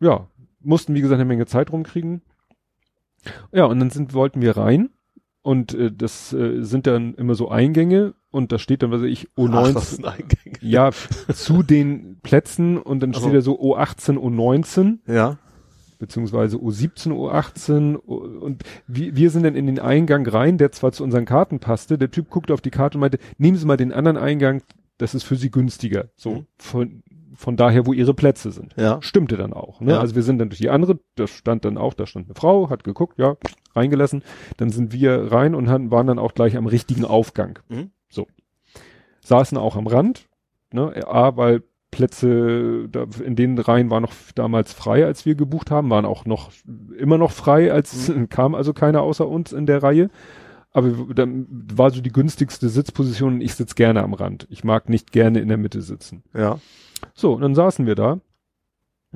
ja, 0.00 0.28
mussten 0.60 0.94
wie 0.94 1.00
gesagt 1.00 1.18
eine 1.18 1.28
Menge 1.28 1.46
Zeit 1.46 1.72
rumkriegen. 1.72 2.22
Ja, 3.52 3.64
und 3.64 3.80
dann 3.80 3.90
sind, 3.90 4.12
wollten 4.12 4.42
wir 4.42 4.56
rein 4.56 4.90
und 5.42 5.74
äh, 5.74 5.90
das 5.90 6.32
äh, 6.32 6.62
sind 6.62 6.86
dann 6.86 7.14
immer 7.14 7.34
so 7.34 7.48
Eingänge 7.48 8.14
und 8.30 8.52
da 8.52 8.58
steht 8.58 8.82
dann, 8.82 8.90
was 8.90 9.00
weiß 9.00 9.08
ich, 9.08 9.28
O19. 9.36 10.02
Ach. 10.04 10.18
Ja, 10.60 10.90
zu 11.32 11.62
den 11.62 12.20
Plätzen 12.22 12.76
und 12.78 13.00
dann 13.00 13.14
also. 13.14 13.22
steht 13.22 13.34
da 13.36 13.40
so 13.40 13.58
O18, 13.58 14.18
O19. 14.18 14.98
Ja 15.06 15.38
beziehungsweise 16.04 16.58
U17, 16.58 17.12
U18 17.12 17.96
und 17.96 18.62
wir, 18.86 19.16
wir 19.16 19.30
sind 19.30 19.44
dann 19.44 19.54
in 19.54 19.66
den 19.66 19.78
Eingang 19.78 20.26
rein, 20.26 20.58
der 20.58 20.70
zwar 20.70 20.92
zu 20.92 21.02
unseren 21.02 21.24
Karten 21.24 21.60
passte, 21.60 21.96
der 21.96 22.10
Typ 22.10 22.28
guckte 22.28 22.52
auf 22.52 22.60
die 22.60 22.70
Karte 22.70 22.98
und 22.98 23.00
meinte, 23.00 23.18
nehmen 23.38 23.56
Sie 23.56 23.64
mal 23.64 23.78
den 23.78 23.90
anderen 23.90 24.18
Eingang, 24.18 24.62
das 24.98 25.14
ist 25.14 25.22
für 25.22 25.36
Sie 25.36 25.50
günstiger, 25.50 26.10
so 26.14 26.30
mhm. 26.30 26.46
von, 26.58 27.02
von 27.34 27.56
daher, 27.56 27.86
wo 27.86 27.94
Ihre 27.94 28.12
Plätze 28.12 28.50
sind. 28.50 28.74
Ja. 28.76 29.00
Stimmte 29.00 29.38
dann 29.38 29.54
auch. 29.54 29.80
Ne? 29.80 29.92
Ja. 29.92 30.00
Also 30.00 30.14
wir 30.14 30.22
sind 30.22 30.38
dann 30.38 30.50
durch 30.50 30.60
die 30.60 30.68
andere, 30.68 31.00
da 31.14 31.26
stand 31.26 31.64
dann 31.64 31.78
auch, 31.78 31.94
da 31.94 32.06
stand 32.06 32.26
eine 32.26 32.34
Frau, 32.34 32.68
hat 32.68 32.84
geguckt, 32.84 33.18
ja, 33.18 33.36
reingelassen, 33.74 34.22
dann 34.58 34.68
sind 34.68 34.92
wir 34.92 35.32
rein 35.32 35.54
und 35.54 35.70
hatten, 35.70 35.90
waren 35.90 36.06
dann 36.06 36.18
auch 36.18 36.34
gleich 36.34 36.56
am 36.58 36.66
richtigen 36.66 37.06
Aufgang. 37.06 37.58
Mhm. 37.70 37.90
So. 38.10 38.26
Saßen 39.22 39.56
auch 39.56 39.76
am 39.76 39.86
Rand, 39.86 40.28
ne, 40.70 41.06
A, 41.06 41.36
weil 41.38 41.62
Plätze 41.94 42.88
da, 42.90 43.06
in 43.24 43.36
den 43.36 43.56
Reihen 43.56 43.88
war 43.88 44.00
noch 44.00 44.12
damals 44.34 44.72
frei, 44.72 45.06
als 45.06 45.24
wir 45.24 45.36
gebucht 45.36 45.70
haben, 45.70 45.90
waren 45.90 46.04
auch 46.04 46.24
noch 46.24 46.50
immer 46.98 47.18
noch 47.18 47.30
frei, 47.30 47.72
als 47.72 48.08
mhm. 48.08 48.28
kam 48.30 48.56
also 48.56 48.72
keiner 48.72 49.02
außer 49.02 49.28
uns 49.28 49.52
in 49.52 49.66
der 49.66 49.82
Reihe. 49.84 50.10
Aber 50.72 50.90
dann 51.14 51.46
war 51.72 51.92
so 51.92 52.00
die 52.00 52.10
günstigste 52.10 52.68
Sitzposition 52.68 53.34
und 53.34 53.40
ich 53.42 53.54
sitze 53.54 53.76
gerne 53.76 54.02
am 54.02 54.12
Rand. 54.12 54.48
Ich 54.50 54.64
mag 54.64 54.88
nicht 54.88 55.12
gerne 55.12 55.38
in 55.38 55.46
der 55.46 55.56
Mitte 55.56 55.82
sitzen. 55.82 56.24
Ja. 56.34 56.58
So, 57.14 57.34
und 57.34 57.42
dann 57.42 57.54
saßen 57.54 57.86
wir 57.86 57.94
da 57.94 58.18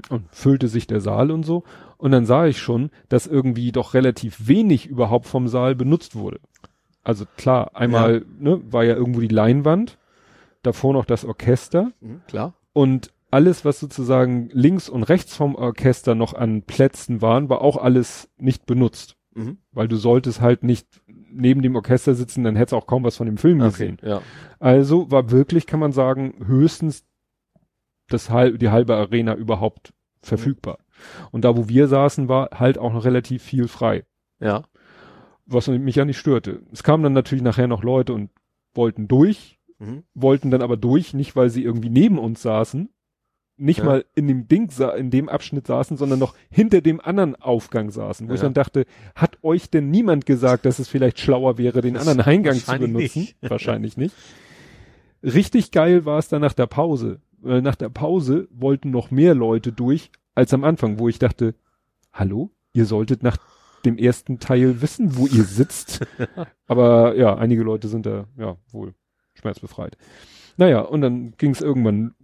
und 0.08 0.26
füllte 0.30 0.68
sich 0.68 0.86
der 0.86 1.00
Saal 1.00 1.32
und 1.32 1.42
so. 1.42 1.64
Und 1.96 2.12
dann 2.12 2.26
sah 2.26 2.46
ich 2.46 2.58
schon, 2.58 2.90
dass 3.08 3.26
irgendwie 3.26 3.72
doch 3.72 3.94
relativ 3.94 4.46
wenig 4.46 4.86
überhaupt 4.86 5.26
vom 5.26 5.48
Saal 5.48 5.74
benutzt 5.74 6.14
wurde. 6.14 6.38
Also 7.02 7.24
klar, 7.36 7.72
einmal 7.74 8.18
ja. 8.18 8.24
Ne, 8.38 8.62
war 8.70 8.84
ja 8.84 8.94
irgendwo 8.94 9.18
die 9.18 9.26
Leinwand, 9.26 9.98
davor 10.62 10.92
noch 10.92 11.06
das 11.06 11.24
Orchester. 11.24 11.90
Mhm, 12.00 12.20
klar. 12.28 12.54
Und 12.78 13.12
alles, 13.32 13.64
was 13.64 13.80
sozusagen 13.80 14.50
links 14.52 14.88
und 14.88 15.02
rechts 15.02 15.34
vom 15.34 15.56
Orchester 15.56 16.14
noch 16.14 16.32
an 16.32 16.62
Plätzen 16.62 17.20
waren, 17.20 17.48
war 17.48 17.60
auch 17.60 17.76
alles 17.76 18.30
nicht 18.38 18.66
benutzt. 18.66 19.16
Mhm. 19.34 19.58
Weil 19.72 19.88
du 19.88 19.96
solltest 19.96 20.40
halt 20.40 20.62
nicht 20.62 20.86
neben 21.08 21.60
dem 21.60 21.74
Orchester 21.74 22.14
sitzen, 22.14 22.44
dann 22.44 22.54
hättest 22.54 22.74
du 22.74 22.76
auch 22.76 22.86
kaum 22.86 23.02
was 23.02 23.16
von 23.16 23.26
dem 23.26 23.36
Film 23.36 23.60
okay, 23.62 23.70
gesehen. 23.70 23.96
Ja. 24.00 24.22
Also 24.60 25.10
war 25.10 25.32
wirklich, 25.32 25.66
kann 25.66 25.80
man 25.80 25.90
sagen, 25.90 26.34
höchstens 26.46 27.04
das 28.08 28.30
halb, 28.30 28.60
die 28.60 28.68
halbe 28.68 28.94
Arena 28.94 29.34
überhaupt 29.34 29.92
verfügbar. 30.22 30.78
Mhm. 30.78 31.26
Und 31.32 31.44
da, 31.44 31.56
wo 31.56 31.68
wir 31.68 31.88
saßen, 31.88 32.28
war 32.28 32.50
halt 32.54 32.78
auch 32.78 32.92
noch 32.92 33.04
relativ 33.04 33.42
viel 33.42 33.66
frei. 33.66 34.04
Ja. 34.38 34.62
Was 35.46 35.66
mich 35.66 35.96
ja 35.96 36.04
nicht 36.04 36.18
störte. 36.18 36.62
Es 36.70 36.84
kamen 36.84 37.02
dann 37.02 37.12
natürlich 37.12 37.42
nachher 37.42 37.66
noch 37.66 37.82
Leute 37.82 38.12
und 38.12 38.30
wollten 38.72 39.08
durch, 39.08 39.57
mhm. 39.78 40.04
wollten 40.14 40.50
dann 40.50 40.62
aber 40.62 40.76
durch, 40.76 41.14
nicht 41.14 41.36
weil 41.36 41.50
sie 41.50 41.64
irgendwie 41.64 41.90
neben 41.90 42.18
uns 42.18 42.42
saßen, 42.42 42.88
nicht 43.58 43.80
ja. 43.80 43.84
mal 43.84 44.04
in 44.14 44.28
dem 44.28 44.46
Ding, 44.46 44.70
in 44.96 45.10
dem 45.10 45.28
Abschnitt 45.28 45.66
saßen, 45.66 45.96
sondern 45.96 46.18
noch 46.18 46.34
hinter 46.48 46.80
dem 46.80 47.00
anderen 47.00 47.34
Aufgang 47.36 47.90
saßen, 47.90 48.28
wo 48.28 48.30
ja. 48.30 48.34
ich 48.36 48.40
dann 48.40 48.54
dachte, 48.54 48.86
hat 49.14 49.38
euch 49.42 49.68
denn 49.68 49.90
niemand 49.90 50.26
gesagt, 50.26 50.64
dass 50.64 50.78
es 50.78 50.88
vielleicht 50.88 51.18
schlauer 51.18 51.58
wäre, 51.58 51.80
den 51.80 51.96
anderen 51.96 52.20
Eingang 52.20 52.54
zu 52.54 52.78
benutzen? 52.78 53.20
Nicht. 53.20 53.36
Wahrscheinlich 53.50 53.96
nicht. 53.96 54.14
Richtig 55.22 55.72
geil 55.72 56.04
war 56.04 56.18
es 56.18 56.28
dann 56.28 56.40
nach 56.40 56.52
der 56.52 56.66
Pause. 56.66 57.20
Weil 57.40 57.62
nach 57.62 57.74
der 57.74 57.88
Pause 57.88 58.48
wollten 58.50 58.90
noch 58.90 59.10
mehr 59.10 59.34
Leute 59.34 59.72
durch 59.72 60.10
als 60.34 60.54
am 60.54 60.64
Anfang, 60.64 60.98
wo 60.98 61.08
ich 61.08 61.18
dachte, 61.18 61.54
hallo, 62.12 62.50
ihr 62.72 62.84
solltet 62.84 63.22
nach 63.22 63.38
dem 63.84 63.98
ersten 63.98 64.38
Teil 64.38 64.82
wissen, 64.82 65.16
wo 65.16 65.26
ihr 65.26 65.44
sitzt. 65.44 66.06
Aber 66.66 67.16
ja, 67.16 67.36
einige 67.36 67.62
Leute 67.62 67.88
sind 67.88 68.06
da 68.06 68.26
ja 68.36 68.56
wohl 68.70 68.94
schmerzbefreit. 69.38 69.96
Naja, 70.56 70.80
und 70.80 71.00
dann 71.00 71.34
ging 71.38 71.52
es 71.52 71.60
irgendwann 71.60 72.14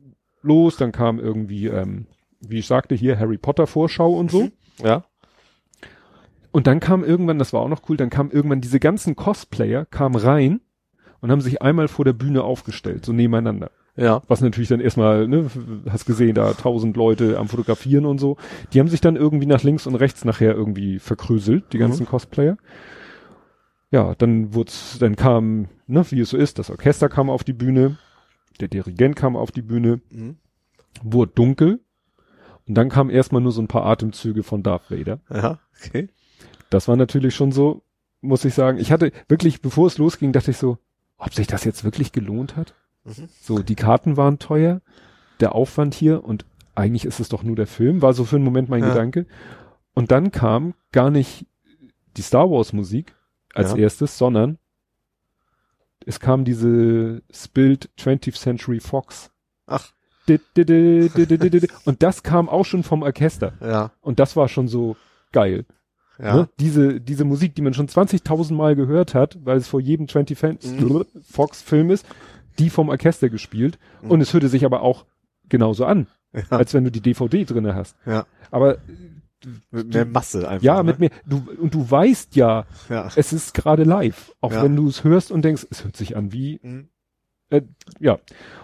los, 0.42 0.76
dann 0.76 0.92
kam 0.92 1.18
irgendwie, 1.18 1.66
ähm, 1.66 2.06
wie 2.40 2.58
ich 2.58 2.66
sagte, 2.66 2.94
hier 2.94 3.18
Harry 3.18 3.38
Potter 3.38 3.66
Vorschau 3.66 4.12
und 4.12 4.30
so. 4.30 4.42
Mhm. 4.42 4.52
Ja. 4.82 5.04
Und 6.50 6.66
dann 6.66 6.80
kam 6.80 7.02
irgendwann, 7.02 7.38
das 7.38 7.52
war 7.52 7.62
auch 7.62 7.68
noch 7.68 7.88
cool, 7.88 7.96
dann 7.96 8.10
kam 8.10 8.30
irgendwann 8.30 8.60
diese 8.60 8.78
ganzen 8.78 9.16
Cosplayer, 9.16 9.86
kamen 9.86 10.16
rein 10.16 10.60
und 11.20 11.30
haben 11.30 11.40
sich 11.40 11.62
einmal 11.62 11.88
vor 11.88 12.04
der 12.04 12.12
Bühne 12.12 12.44
aufgestellt, 12.44 13.04
so 13.04 13.12
nebeneinander. 13.12 13.70
Ja. 13.96 14.22
Was 14.26 14.40
natürlich 14.40 14.68
dann 14.68 14.80
erstmal, 14.80 15.28
ne, 15.28 15.48
hast 15.88 16.04
gesehen, 16.04 16.34
da 16.34 16.52
tausend 16.52 16.96
Leute 16.96 17.38
am 17.38 17.48
Fotografieren 17.48 18.06
und 18.06 18.18
so. 18.18 18.36
Die 18.72 18.80
haben 18.80 18.88
sich 18.88 19.00
dann 19.00 19.16
irgendwie 19.16 19.46
nach 19.46 19.62
links 19.62 19.86
und 19.86 19.94
rechts 19.94 20.24
nachher 20.24 20.54
irgendwie 20.54 20.98
verkrüselt, 20.98 21.72
die 21.72 21.78
ganzen 21.78 22.02
mhm. 22.02 22.08
Cosplayer 22.08 22.56
ja, 23.94 24.16
dann 24.16 24.54
wurd's, 24.54 24.98
dann 24.98 25.14
kam, 25.14 25.68
ne, 25.86 26.04
wie 26.10 26.18
es 26.18 26.30
so 26.30 26.36
ist, 26.36 26.58
das 26.58 26.68
Orchester 26.68 27.08
kam 27.08 27.30
auf 27.30 27.44
die 27.44 27.52
Bühne, 27.52 27.96
der 28.58 28.66
Dirigent 28.66 29.14
kam 29.14 29.36
auf 29.36 29.52
die 29.52 29.62
Bühne, 29.62 30.00
mhm. 30.10 30.36
wurde 31.04 31.30
dunkel 31.32 31.78
und 32.66 32.74
dann 32.74 32.88
kam 32.88 33.08
erstmal 33.08 33.40
nur 33.40 33.52
so 33.52 33.62
ein 33.62 33.68
paar 33.68 33.86
Atemzüge 33.86 34.42
von 34.42 34.64
Darth 34.64 34.90
Vader. 34.90 35.20
Ja, 35.32 35.60
okay. 35.80 36.08
Das 36.70 36.88
war 36.88 36.96
natürlich 36.96 37.36
schon 37.36 37.52
so, 37.52 37.84
muss 38.20 38.44
ich 38.44 38.52
sagen. 38.54 38.78
Ich 38.78 38.90
hatte 38.90 39.12
wirklich, 39.28 39.62
bevor 39.62 39.86
es 39.86 39.96
losging, 39.96 40.32
dachte 40.32 40.50
ich 40.50 40.56
so, 40.56 40.78
ob 41.16 41.32
sich 41.32 41.46
das 41.46 41.62
jetzt 41.62 41.84
wirklich 41.84 42.10
gelohnt 42.10 42.56
hat. 42.56 42.74
Mhm. 43.04 43.28
So, 43.42 43.60
die 43.60 43.76
Karten 43.76 44.16
waren 44.16 44.40
teuer, 44.40 44.80
der 45.38 45.54
Aufwand 45.54 45.94
hier 45.94 46.24
und 46.24 46.46
eigentlich 46.74 47.04
ist 47.04 47.20
es 47.20 47.28
doch 47.28 47.44
nur 47.44 47.54
der 47.54 47.68
Film, 47.68 48.02
war 48.02 48.12
so 48.12 48.24
für 48.24 48.36
einen 48.36 48.44
Moment 48.44 48.68
mein 48.68 48.82
ja. 48.82 48.88
Gedanke. 48.88 49.26
Und 49.94 50.10
dann 50.10 50.32
kam 50.32 50.74
gar 50.90 51.12
nicht 51.12 51.46
die 52.16 52.22
Star 52.22 52.50
Wars 52.50 52.72
Musik, 52.72 53.14
als 53.54 53.72
ja. 53.72 53.78
erstes, 53.78 54.18
sondern 54.18 54.58
es 56.06 56.20
kam 56.20 56.44
diese 56.44 57.22
Spilled 57.32 57.90
20th 57.98 58.38
Century 58.38 58.80
Fox. 58.80 59.30
Ach. 59.66 59.92
Und 61.84 62.02
das 62.02 62.22
kam 62.22 62.48
auch 62.48 62.64
schon 62.64 62.82
vom 62.82 63.02
Orchester. 63.02 63.52
Ja. 63.60 63.92
Und 64.00 64.18
das 64.18 64.36
war 64.36 64.48
schon 64.48 64.68
so 64.68 64.96
geil. 65.32 65.66
Ja. 66.18 66.36
Ne? 66.36 66.48
Diese, 66.60 67.00
diese 67.00 67.24
Musik, 67.24 67.54
die 67.54 67.62
man 67.62 67.74
schon 67.74 67.88
20.000 67.88 68.54
Mal 68.54 68.76
gehört 68.76 69.14
hat, 69.14 69.38
weil 69.44 69.58
es 69.58 69.68
vor 69.68 69.80
jedem 69.80 70.08
20 70.08 70.40
mhm. 70.62 71.04
Fox 71.22 71.60
Film 71.60 71.90
ist, 71.90 72.06
die 72.58 72.70
vom 72.70 72.88
Orchester 72.88 73.28
gespielt. 73.28 73.78
Mhm. 74.02 74.10
Und 74.12 74.20
es 74.20 74.32
hörte 74.32 74.48
sich 74.48 74.64
aber 74.64 74.82
auch 74.82 75.06
genauso 75.48 75.84
an, 75.84 76.06
ja. 76.32 76.42
als 76.50 76.72
wenn 76.72 76.84
du 76.84 76.90
die 76.90 77.00
DVD 77.00 77.44
drinne 77.44 77.74
hast. 77.74 77.96
Ja. 78.06 78.26
Aber 78.50 78.78
mit 79.70 79.92
mehr 79.92 80.04
Masse 80.04 80.48
einfach. 80.48 80.64
Ja, 80.64 80.76
ne? 80.76 80.84
mit 80.84 80.98
mehr. 80.98 81.10
Du, 81.26 81.46
und 81.58 81.74
du 81.74 81.90
weißt 81.90 82.36
ja, 82.36 82.66
ja. 82.88 83.10
es 83.16 83.32
ist 83.32 83.54
gerade 83.54 83.84
live. 83.84 84.32
Auch 84.40 84.52
ja. 84.52 84.62
wenn 84.62 84.76
du 84.76 84.88
es 84.88 85.04
hörst 85.04 85.30
und 85.30 85.42
denkst, 85.42 85.66
es 85.70 85.84
hört 85.84 85.96
sich 85.96 86.16
an 86.16 86.32
wie, 86.32 86.60
mhm. 86.62 86.88
äh, 87.50 87.62
ja. 88.00 88.18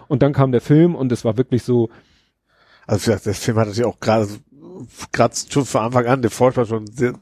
Und 0.08 0.22
dann 0.22 0.32
kam 0.32 0.52
der 0.52 0.60
Film 0.60 0.94
und 0.94 1.12
es 1.12 1.24
war 1.24 1.36
wirklich 1.36 1.62
so. 1.62 1.90
Also 2.86 3.14
der 3.16 3.34
Film 3.34 3.58
hat 3.58 3.68
natürlich 3.68 3.88
auch 3.88 4.00
gerade, 4.00 4.28
gerade 5.12 5.34
schon 5.48 5.64
von 5.64 5.82
Anfang 5.82 6.06
an, 6.06 6.22
der 6.22 6.30
Vorschlag 6.30 6.66
schon 6.66 6.86
sehr, 6.88 7.14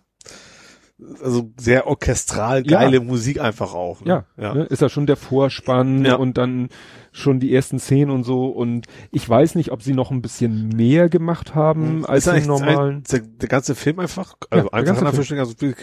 also 1.23 1.51
sehr 1.57 1.87
orchestral 1.87 2.63
geile 2.63 2.97
ja. 2.97 3.03
Musik 3.03 3.41
einfach 3.41 3.73
auch. 3.75 4.01
Ne? 4.01 4.25
Ja, 4.37 4.43
ja. 4.43 4.55
Ne, 4.55 4.65
ist 4.65 4.83
ja 4.83 4.89
schon 4.89 5.07
der 5.07 5.17
Vorspann 5.17 6.05
ja. 6.05 6.17
und 6.17 6.39
dann 6.39 6.69
schon 7.13 7.41
die 7.41 7.55
ersten 7.55 7.79
Szenen 7.79 8.11
und 8.11 8.25
so 8.25 8.47
und 8.47 8.87
ich 9.13 9.29
weiß 9.29 9.55
nicht, 9.55 9.71
ob 9.71 9.83
sie 9.83 9.95
noch 9.95 10.11
ein 10.11 10.23
bisschen 10.23 10.69
mehr 10.69 11.09
gemacht 11.09 11.55
haben 11.55 11.99
hm. 11.99 12.07
als 12.07 12.27
im 12.27 12.47
normalen. 12.47 13.05
Der, 13.11 13.21
der, 13.21 13.49
ganze 13.49 13.75
Film 13.75 14.01
einfach, 14.01 14.35
also 14.51 14.67
ja, 14.67 14.73
einfach 14.73 15.03
also 15.03 15.23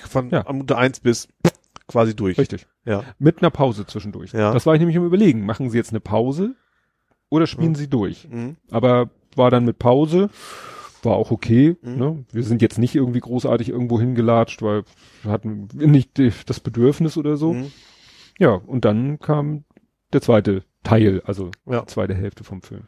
von 0.09 0.29
ja. 0.29 0.45
Minute 0.51 0.77
eins 0.77 0.99
bis 0.99 1.27
quasi 1.87 2.15
durch. 2.15 2.37
Richtig. 2.37 2.67
Ja. 2.85 3.03
Mit 3.19 3.41
einer 3.41 3.51
Pause 3.51 3.85
zwischendurch. 3.85 4.33
Ja. 4.33 4.53
Das 4.53 4.65
war 4.65 4.73
ich 4.73 4.79
nämlich 4.79 4.95
im 4.95 5.05
Überlegen. 5.05 5.45
Machen 5.45 5.69
sie 5.69 5.77
jetzt 5.77 5.91
eine 5.91 5.99
Pause 5.99 6.55
oder 7.29 7.47
spielen 7.47 7.71
mhm. 7.71 7.75
sie 7.75 7.89
durch? 7.89 8.27
Mhm. 8.29 8.57
Aber 8.71 9.09
war 9.35 9.51
dann 9.51 9.65
mit 9.65 9.79
Pause 9.79 10.29
war 11.05 11.15
auch 11.15 11.31
okay. 11.31 11.75
Mhm. 11.81 11.97
Ne? 11.97 12.25
Wir 12.31 12.43
sind 12.43 12.61
jetzt 12.61 12.79
nicht 12.79 12.95
irgendwie 12.95 13.19
großartig 13.19 13.69
irgendwo 13.69 13.99
hingelatscht, 13.99 14.61
weil 14.61 14.83
wir 15.23 15.31
hatten 15.31 15.67
nicht 15.73 16.19
das 16.47 16.59
Bedürfnis 16.59 17.17
oder 17.17 17.37
so. 17.37 17.53
Mhm. 17.53 17.71
Ja, 18.37 18.51
und 18.51 18.85
dann 18.85 19.19
kam 19.19 19.63
der 20.13 20.21
zweite 20.21 20.63
Teil, 20.83 21.21
also 21.25 21.51
ja. 21.65 21.85
zweite 21.87 22.13
Hälfte 22.13 22.43
vom 22.43 22.61
Film. 22.61 22.83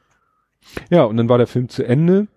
Ja, 0.89 1.03
und 1.03 1.17
dann 1.17 1.29
war 1.29 1.37
der 1.37 1.47
Film 1.47 1.69
zu 1.69 1.83
Ende. 1.83 2.27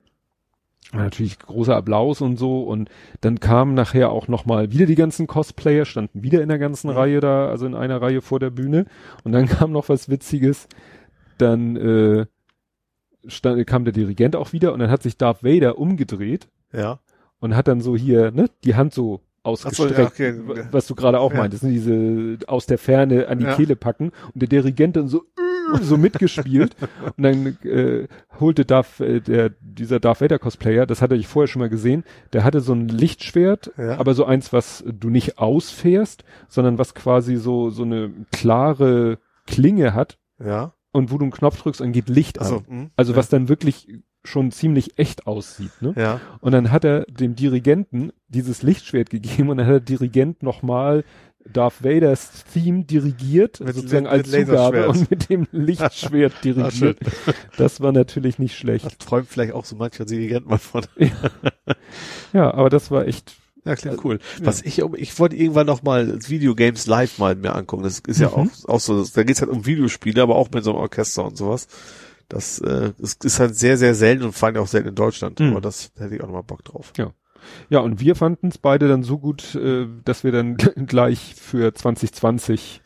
War 0.93 1.05
natürlich 1.05 1.39
großer 1.39 1.77
Applaus 1.77 2.21
und 2.21 2.37
so 2.37 2.63
und 2.65 2.91
dann 3.21 3.39
kamen 3.39 3.75
nachher 3.75 4.11
auch 4.11 4.27
nochmal 4.27 4.73
wieder 4.73 4.87
die 4.87 4.97
ganzen 4.97 5.29
Cosplayer, 5.29 5.85
standen 5.85 6.25
wieder 6.25 6.43
in 6.43 6.49
der 6.49 6.59
ganzen 6.59 6.91
mhm. 6.91 6.97
Reihe 6.97 7.21
da, 7.21 7.49
also 7.49 7.67
in 7.67 7.77
einer 7.77 8.03
Reihe 8.03 8.23
vor 8.23 8.41
der 8.41 8.51
Bühne 8.51 8.87
und 9.23 9.33
dann 9.33 9.47
kam 9.47 9.71
noch 9.71 9.89
was 9.89 10.09
Witziges, 10.09 10.67
dann 11.39 11.77
äh, 11.77 12.27
stand, 13.27 13.67
kam 13.67 13.85
der 13.85 13.93
Dirigent 13.93 14.37
auch 14.37 14.53
wieder 14.53 14.73
und 14.73 14.81
dann 14.81 14.91
hat 14.91 15.03
sich 15.03 15.17
Darth 15.17 15.45
Vader 15.45 15.79
umgedreht. 15.79 16.49
Ja. 16.73 17.01
Und 17.41 17.57
hat 17.57 17.69
dann 17.69 17.81
so 17.81 17.97
hier, 17.97 18.31
ne, 18.33 18.51
die 18.65 18.75
Hand 18.75 18.93
so 18.93 19.21
ausgestreckt, 19.43 20.17
so, 20.17 20.23
ja, 20.23 20.31
okay. 20.31 20.69
was 20.71 20.87
du 20.87 20.95
gerade 20.95 21.19
auch 21.19 21.33
ja. 21.33 21.39
meintest, 21.39 21.63
ne, 21.63 21.71
diese 21.71 22.39
aus 22.47 22.67
der 22.67 22.79
Ferne 22.79 23.29
an 23.29 23.39
die 23.39 23.47
ja. 23.47 23.55
Kehle 23.55 23.77
packen 23.77 24.13
und 24.35 24.43
der 24.43 24.49
Dirigent 24.49 24.97
dann 24.97 25.09
so 25.09 25.25
so 25.83 25.97
mitgespielt 25.97 26.77
und 27.17 27.23
dann 27.23 27.59
äh, 27.65 28.09
holte 28.41 28.65
Darth, 28.65 29.01
äh, 29.01 29.21
der 29.21 29.51
dieser 29.61 30.01
Darth 30.01 30.21
Vader 30.21 30.39
Cosplayer, 30.39 30.85
das 30.85 31.01
hatte 31.01 31.15
ich 31.15 31.29
vorher 31.29 31.47
schon 31.47 31.61
mal 31.61 31.69
gesehen, 31.69 32.05
der 32.33 32.45
hatte 32.45 32.61
so 32.61 32.73
ein 32.73 32.89
Lichtschwert, 32.89 33.71
ja. 33.79 33.97
aber 33.99 34.15
so 34.15 34.25
eins, 34.25 34.53
was 34.53 34.85
du 34.87 35.11
nicht 35.11 35.39
ausfährst, 35.39 36.25
sondern 36.49 36.79
was 36.79 36.95
quasi 36.95 37.37
so 37.37 37.71
so 37.71 37.85
eine 37.85 38.11
klare 38.33 39.19
Klinge 39.47 39.95
hat. 39.95 40.19
Ja 40.45 40.75
und 40.93 41.11
wo 41.11 41.19
du 41.19 41.25
einen 41.25 41.33
Knopf 41.33 41.61
drückst 41.61 41.81
und 41.81 41.93
geht 41.93 42.09
Licht 42.09 42.39
also, 42.41 42.59
an. 42.59 42.65
Mh, 42.69 42.91
also 42.97 43.13
ja. 43.13 43.19
was 43.19 43.29
dann 43.29 43.49
wirklich 43.49 43.89
schon 44.25 44.51
ziemlich 44.51 44.99
echt 44.99 45.27
aussieht. 45.27 45.71
Ne? 45.81 45.95
Ja. 45.97 46.21
Und 46.41 46.53
dann 46.53 46.71
hat 46.71 46.85
er 46.85 47.05
dem 47.05 47.35
Dirigenten 47.35 48.13
dieses 48.29 48.63
Lichtschwert 48.63 49.11
gegeben 49.11 49.49
und 49.49 49.59
dann 49.59 49.67
hat 49.67 49.73
der 49.73 49.81
Dirigent 49.81 50.43
nochmal 50.43 51.05
Darth 51.51 51.83
Vaders 51.83 52.45
Theme 52.53 52.85
dirigiert, 52.85 53.61
mit, 53.61 53.75
sozusagen 53.75 54.05
mit, 54.05 54.13
als 54.13 54.31
mit 54.31 54.47
Zugabe 54.47 54.89
und 54.89 55.11
mit 55.11 55.31
dem 55.31 55.47
Lichtschwert 55.53 56.45
dirigiert. 56.45 56.99
das 57.57 57.81
war 57.81 57.93
natürlich 57.93 58.39
nicht 58.39 58.57
schlecht. 58.57 58.85
Das 58.85 58.99
träumt 58.99 59.27
vielleicht 59.27 59.55
auch 59.55 59.65
so 59.65 59.77
mancher 59.77 60.05
Dirigent 60.05 60.47
mal 60.47 60.59
von. 60.59 60.85
ja. 60.99 61.11
ja, 62.35 62.55
aber 62.55 62.69
das 62.69 62.91
war 62.91 63.07
echt 63.07 63.40
ja, 63.65 63.77
klingt 63.77 64.05
cool. 64.05 64.19
Was 64.41 64.63
ich, 64.63 64.79
ich 64.79 65.19
wollte 65.19 65.37
irgendwann 65.37 65.67
noch 65.67 65.83
mal 65.83 66.19
Videogames 66.29 66.87
live 66.87 67.19
mal 67.19 67.35
mir 67.35 67.55
angucken. 67.55 67.83
Das 67.83 68.01
ist 68.01 68.21
ja 68.21 68.29
mhm. 68.29 68.35
auch, 68.35 68.69
auch 68.69 68.81
so, 68.81 69.05
da 69.05 69.23
geht's 69.23 69.41
halt 69.41 69.51
um 69.51 69.67
Videospiele, 69.67 70.23
aber 70.23 70.37
auch 70.37 70.51
mit 70.53 70.65
so 70.65 70.71
einem 70.71 70.81
Orchester 70.81 71.25
und 71.25 71.37
sowas. 71.37 71.69
Das, 72.29 72.61
äh, 72.61 72.93
das 72.99 73.15
ist 73.23 73.41
halt 73.41 73.57
sehr, 73.57 73.77
sehr 73.77 73.95
selten 73.95 74.25
und 74.25 74.33
vor 74.33 74.49
allem 74.49 74.57
auch 74.59 74.67
selten 74.67 74.89
in 74.89 74.95
Deutschland. 74.95 75.41
Mhm. 75.41 75.51
Aber 75.51 75.61
das 75.61 75.93
da 75.95 76.05
hätte 76.05 76.15
ich 76.17 76.23
auch 76.23 76.27
noch 76.27 76.35
mal 76.35 76.43
Bock 76.43 76.65
drauf. 76.65 76.93
Ja. 76.97 77.13
Ja, 77.69 77.81
und 77.81 78.01
wir 78.01 78.17
fanden 78.17 78.49
es 78.49 78.59
beide 78.59 78.87
dann 78.87 79.03
so 79.03 79.19
gut, 79.19 79.55
äh, 79.55 79.87
dass 80.05 80.25
wir 80.25 80.33
dann 80.33 80.57
gleich 80.87 81.35
für 81.35 81.75
2020 81.75 82.83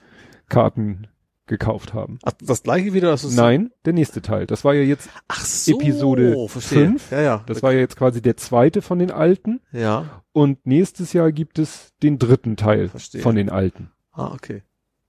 Karten 0.49 1.09
gekauft 1.47 1.95
haben. 1.95 2.19
Ach, 2.23 2.33
das 2.41 2.63
gleiche 2.63 2.95
wieder? 2.95 3.11
Das 3.11 3.25
ist 3.25 3.37
Nein, 3.37 3.71
der 3.85 3.93
nächste 3.93 4.23
Teil. 4.23 4.47
Das 4.47 4.65
war 4.65 4.75
ja 4.75 4.83
jetzt 4.83 5.09
Ach 5.29 5.45
so, 5.45 5.79
Episode 5.79 6.49
5. 6.49 7.11
Ja, 7.11 7.21
ja. 7.21 7.45
Das 7.47 7.59
okay. 7.59 7.63
war 7.63 7.73
ja 7.73 7.81
jetzt 7.81 7.97
quasi 7.97 8.23
der 8.23 8.37
zweite 8.37 8.83
von 8.83 8.99
den 8.99 9.11
alten. 9.11 9.61
Ja. 9.73 10.23
Und 10.33 10.67
nächstes 10.67 11.13
Jahr 11.13 11.33
gibt 11.33 11.59
es 11.59 11.93
den 12.03 12.19
dritten 12.19 12.57
Teil 12.57 12.89
verstehe. 12.89 13.21
von 13.21 13.37
den 13.37 13.51
alten. 13.51 13.91
Ah, 14.13 14.33
okay. 14.33 14.63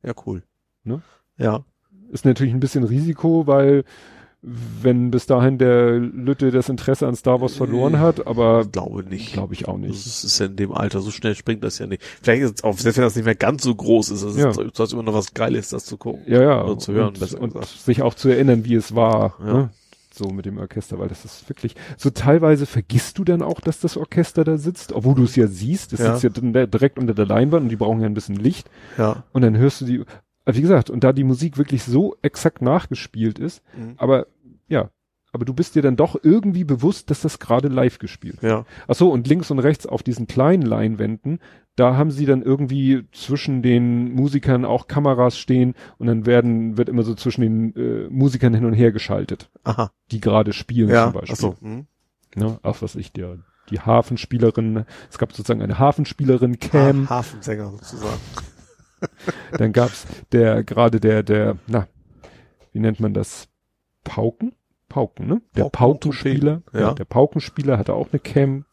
Ja, 0.03 0.13
cool. 0.25 0.43
Ne? 0.83 1.01
Ja. 1.37 1.63
Ist 2.11 2.25
natürlich 2.25 2.53
ein 2.53 2.59
bisschen 2.59 2.83
Risiko, 2.83 3.47
weil 3.47 3.83
wenn 4.81 5.09
bis 5.09 5.25
dahin 5.25 5.57
der 5.57 5.97
Lütte 5.97 6.51
das 6.51 6.69
Interesse 6.69 7.07
an 7.07 7.15
Star 7.15 7.41
Wars 7.41 7.55
verloren 7.55 7.99
hat, 7.99 8.27
aber 8.27 8.61
ich 8.61 8.71
glaube 8.71 9.03
nicht. 9.03 9.33
Glaube 9.33 9.53
ich 9.53 9.67
auch 9.67 9.77
nicht. 9.77 10.05
Das 10.05 10.23
ist 10.23 10.39
ja 10.39 10.45
in 10.45 10.55
dem 10.55 10.71
Alter, 10.71 11.01
so 11.01 11.09
schnell 11.09 11.35
springt 11.35 11.63
das 11.63 11.79
ja 11.79 11.87
nicht. 11.87 12.03
Vielleicht 12.21 12.43
ist 12.43 12.59
es 12.59 12.63
auch, 12.63 12.77
selbst 12.77 12.97
wenn 12.97 13.03
das 13.03 13.15
nicht 13.15 13.25
mehr 13.25 13.35
ganz 13.35 13.63
so 13.63 13.73
groß 13.73 14.11
ist, 14.11 14.21
es 14.21 14.37
ja. 14.37 14.49
ist, 14.49 14.79
ist 14.79 14.93
immer 14.93 15.03
noch 15.03 15.13
was 15.13 15.33
Geiles, 15.33 15.69
das 15.69 15.85
zu 15.85 15.97
gucken. 15.97 16.21
Ja, 16.27 16.41
ja. 16.41 16.63
Oder 16.63 16.77
zu 16.77 16.93
hören, 16.93 17.15
und, 17.39 17.55
und 17.55 17.65
sich 17.65 18.03
auch 18.03 18.13
zu 18.13 18.29
erinnern, 18.29 18.65
wie 18.65 18.75
es 18.75 18.93
war. 18.93 19.35
Ja. 19.39 19.53
Ne? 19.53 19.69
So 20.13 20.29
mit 20.29 20.45
dem 20.45 20.59
Orchester, 20.59 20.97
weil 20.97 21.09
das 21.09 21.25
ist 21.25 21.49
wirklich, 21.49 21.75
so 21.97 22.09
teilweise 22.09 22.65
vergisst 22.65 23.17
du 23.17 23.25
dann 23.25 23.41
auch, 23.41 23.59
dass 23.59 23.81
das 23.81 23.97
Orchester 23.97 24.45
da 24.45 24.57
sitzt, 24.57 24.93
obwohl 24.93 25.15
du 25.15 25.23
es 25.23 25.35
ja 25.35 25.47
siehst, 25.47 25.91
es 25.91 25.99
ja. 25.99 26.15
sitzt 26.15 26.37
ja 26.37 26.65
direkt 26.67 26.97
unter 26.97 27.13
der 27.13 27.25
Leinwand 27.25 27.63
und 27.63 27.69
die 27.69 27.75
brauchen 27.75 27.99
ja 27.99 28.05
ein 28.05 28.13
bisschen 28.13 28.37
Licht. 28.37 28.69
Ja. 28.97 29.23
Und 29.33 29.41
dann 29.41 29.57
hörst 29.57 29.81
du 29.81 29.85
die, 29.85 30.05
wie 30.45 30.61
gesagt, 30.61 30.89
und 30.89 31.03
da 31.03 31.11
die 31.11 31.23
Musik 31.25 31.57
wirklich 31.57 31.83
so 31.83 32.15
exakt 32.21 32.61
nachgespielt 32.61 33.39
ist, 33.39 33.61
mhm. 33.75 33.95
aber 33.97 34.27
ja, 34.67 34.89
aber 35.35 35.43
du 35.43 35.53
bist 35.53 35.75
dir 35.75 35.81
dann 35.81 35.97
doch 35.97 36.15
irgendwie 36.23 36.63
bewusst, 36.63 37.09
dass 37.09 37.19
das 37.19 37.39
gerade 37.39 37.67
live 37.67 37.99
gespielt 37.99 38.41
wird. 38.41 38.51
Ja. 38.51 38.65
Ach 38.87 38.95
so, 38.95 39.11
und 39.11 39.27
links 39.27 39.51
und 39.51 39.59
rechts 39.59 39.85
auf 39.85 40.01
diesen 40.01 40.27
kleinen 40.27 40.61
Leinwänden, 40.61 41.39
da 41.75 41.97
haben 41.97 42.09
sie 42.09 42.25
dann 42.25 42.41
irgendwie 42.41 43.03
zwischen 43.11 43.61
den 43.61 44.13
Musikern 44.13 44.63
auch 44.63 44.87
Kameras 44.87 45.37
stehen 45.37 45.75
und 45.97 46.07
dann 46.07 46.25
werden, 46.25 46.77
wird 46.77 46.87
immer 46.87 47.03
so 47.03 47.15
zwischen 47.15 47.41
den 47.41 47.75
äh, 47.75 48.07
Musikern 48.09 48.53
hin 48.53 48.63
und 48.63 48.71
her 48.71 48.93
geschaltet. 48.93 49.49
Aha. 49.65 49.91
Die 50.11 50.21
gerade 50.21 50.53
spielen 50.53 50.87
ja. 50.87 51.03
zum 51.03 51.19
Beispiel. 51.19 51.33
Ach 51.33 51.39
so. 51.39 51.55
Hm. 51.59 51.85
Ja, 52.37 52.57
ach 52.63 52.81
was 52.81 52.95
ich, 52.95 53.11
der, 53.11 53.39
die 53.69 53.81
Hafenspielerin, 53.81 54.85
es 55.09 55.17
gab 55.17 55.33
sozusagen 55.33 55.61
eine 55.61 55.79
Hafenspielerin 55.79 56.59
Cam. 56.59 57.07
Ah, 57.09 57.17
Hafensänger 57.17 57.71
sozusagen. 57.71 58.21
dann 59.51 59.73
gab's 59.73 60.07
der, 60.31 60.63
gerade 60.63 61.01
der, 61.01 61.23
der, 61.23 61.57
na, 61.67 61.89
wie 62.71 62.79
nennt 62.79 63.01
man 63.01 63.13
das? 63.13 63.49
Pauken? 64.05 64.55
Pauken, 64.87 65.27
ne? 65.27 65.41
Der 65.55 65.65
Paukenspieler, 65.65 66.61
ja. 66.71 66.79
ja. 66.79 66.93
der 66.93 67.03
Paukenspieler 67.03 67.77
hatte 67.77 67.93
auch 67.93 68.07
eine 68.11 68.19
Cam. 68.19 68.65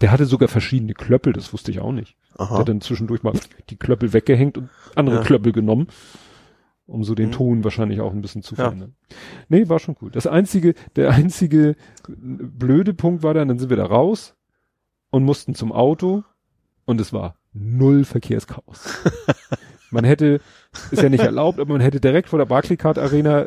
Der 0.00 0.12
hatte 0.12 0.26
sogar 0.26 0.48
verschiedene 0.48 0.94
Klöppel, 0.94 1.32
das 1.32 1.52
wusste 1.52 1.72
ich 1.72 1.80
auch 1.80 1.92
nicht. 1.92 2.16
Aha. 2.36 2.50
Der 2.50 2.58
hat 2.58 2.68
dann 2.68 2.80
zwischendurch 2.80 3.22
mal 3.22 3.32
die 3.70 3.76
Klöppel 3.76 4.12
weggehängt 4.12 4.58
und 4.58 4.68
andere 4.94 5.16
ja. 5.16 5.22
Klöppel 5.22 5.52
genommen, 5.52 5.88
um 6.86 7.02
so 7.02 7.14
den 7.14 7.28
mhm. 7.28 7.32
Ton 7.32 7.64
wahrscheinlich 7.64 8.00
auch 8.00 8.12
ein 8.12 8.20
bisschen 8.20 8.42
zu 8.42 8.54
verändern. 8.54 8.94
Ja. 9.10 9.16
Nee, 9.48 9.68
war 9.68 9.78
schon 9.78 9.94
gut. 9.94 10.14
Das 10.14 10.26
einzige, 10.26 10.74
der 10.94 11.10
einzige 11.10 11.74
blöde 12.06 12.94
Punkt 12.94 13.22
war 13.22 13.34
dann, 13.34 13.48
dann 13.48 13.58
sind 13.58 13.70
wir 13.70 13.76
da 13.76 13.86
raus 13.86 14.36
und 15.10 15.24
mussten 15.24 15.54
zum 15.54 15.72
Auto 15.72 16.22
und 16.84 17.00
es 17.00 17.12
war 17.12 17.36
null 17.52 18.04
Verkehrschaos. 18.04 19.02
Man 19.90 20.04
hätte, 20.04 20.40
ist 20.90 21.02
ja 21.02 21.08
nicht 21.08 21.24
erlaubt, 21.24 21.60
aber 21.60 21.72
man 21.72 21.80
hätte 21.80 22.00
direkt 22.00 22.28
vor 22.28 22.38
der 22.38 22.46
Barclaycard 22.46 22.98
Arena 22.98 23.46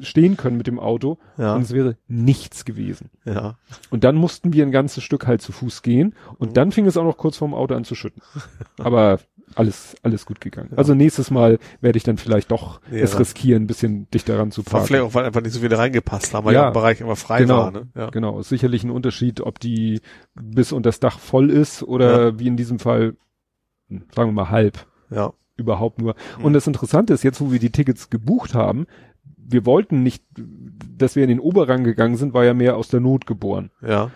stehen 0.00 0.36
können 0.36 0.56
mit 0.56 0.66
dem 0.66 0.78
Auto 0.78 1.18
ja. 1.38 1.54
und 1.54 1.62
es 1.62 1.72
wäre 1.72 1.96
nichts 2.08 2.64
gewesen. 2.64 3.10
Ja. 3.24 3.56
Und 3.90 4.04
dann 4.04 4.16
mussten 4.16 4.52
wir 4.52 4.64
ein 4.64 4.72
ganzes 4.72 5.02
Stück 5.02 5.26
halt 5.26 5.42
zu 5.42 5.52
Fuß 5.52 5.82
gehen 5.82 6.14
und 6.38 6.50
mhm. 6.50 6.54
dann 6.54 6.72
fing 6.72 6.86
es 6.86 6.96
auch 6.96 7.04
noch 7.04 7.16
kurz 7.16 7.36
vorm 7.36 7.54
Auto 7.54 7.74
an 7.74 7.84
zu 7.84 7.94
schütten. 7.94 8.22
Aber 8.78 9.20
alles, 9.54 9.96
alles 10.02 10.26
gut 10.26 10.40
gegangen. 10.40 10.70
Ja. 10.72 10.78
Also 10.78 10.94
nächstes 10.94 11.30
Mal 11.30 11.58
werde 11.80 11.96
ich 11.96 12.02
dann 12.02 12.18
vielleicht 12.18 12.50
doch 12.50 12.80
ja. 12.90 12.98
es 12.98 13.18
riskieren, 13.18 13.64
ein 13.64 13.66
bisschen 13.66 14.10
dichter 14.10 14.38
ran 14.38 14.50
zu 14.50 14.62
parken. 14.62 14.86
Vielleicht 14.86 15.04
auch, 15.04 15.14
weil 15.14 15.24
einfach 15.24 15.40
nicht 15.40 15.52
so 15.52 15.60
viele 15.60 15.78
reingepasst 15.78 16.34
haben, 16.34 16.44
weil 16.44 16.54
ja, 16.54 16.64
der 16.64 16.70
Bereich 16.72 17.00
immer 17.00 17.16
frei 17.16 17.40
genau, 17.40 17.58
war. 17.58 17.70
Ne? 17.70 17.88
Ja. 17.94 18.10
Genau, 18.10 18.40
ist 18.40 18.48
sicherlich 18.48 18.82
ein 18.84 18.90
Unterschied, 18.90 19.40
ob 19.40 19.60
die 19.60 20.00
bis 20.34 20.72
unter 20.72 20.88
das 20.88 21.00
Dach 21.00 21.18
voll 21.18 21.50
ist 21.50 21.82
oder 21.82 22.38
wie 22.38 22.48
in 22.48 22.56
diesem 22.56 22.78
Fall, 22.78 23.16
hm, 23.88 24.04
sagen 24.14 24.28
wir 24.30 24.32
mal 24.32 24.50
halb. 24.50 24.86
Ja 25.10 25.32
überhaupt 25.56 26.00
nur. 26.00 26.14
Mhm. 26.38 26.44
Und 26.44 26.52
das 26.52 26.66
Interessante 26.66 27.12
ist, 27.12 27.24
jetzt 27.24 27.40
wo 27.40 27.52
wir 27.52 27.58
die 27.58 27.70
Tickets 27.70 28.10
gebucht 28.10 28.54
haben, 28.54 28.86
wir 29.48 29.64
wollten 29.64 30.02
nicht, 30.02 30.24
dass 30.96 31.16
wir 31.16 31.22
in 31.22 31.28
den 31.28 31.40
Oberrang 31.40 31.84
gegangen 31.84 32.16
sind, 32.16 32.34
war 32.34 32.44
ja 32.44 32.54
mehr 32.54 32.76
aus 32.76 32.88
der 32.88 33.00
Not 33.00 33.26
geboren. 33.26 33.70
Ja. 33.80 34.10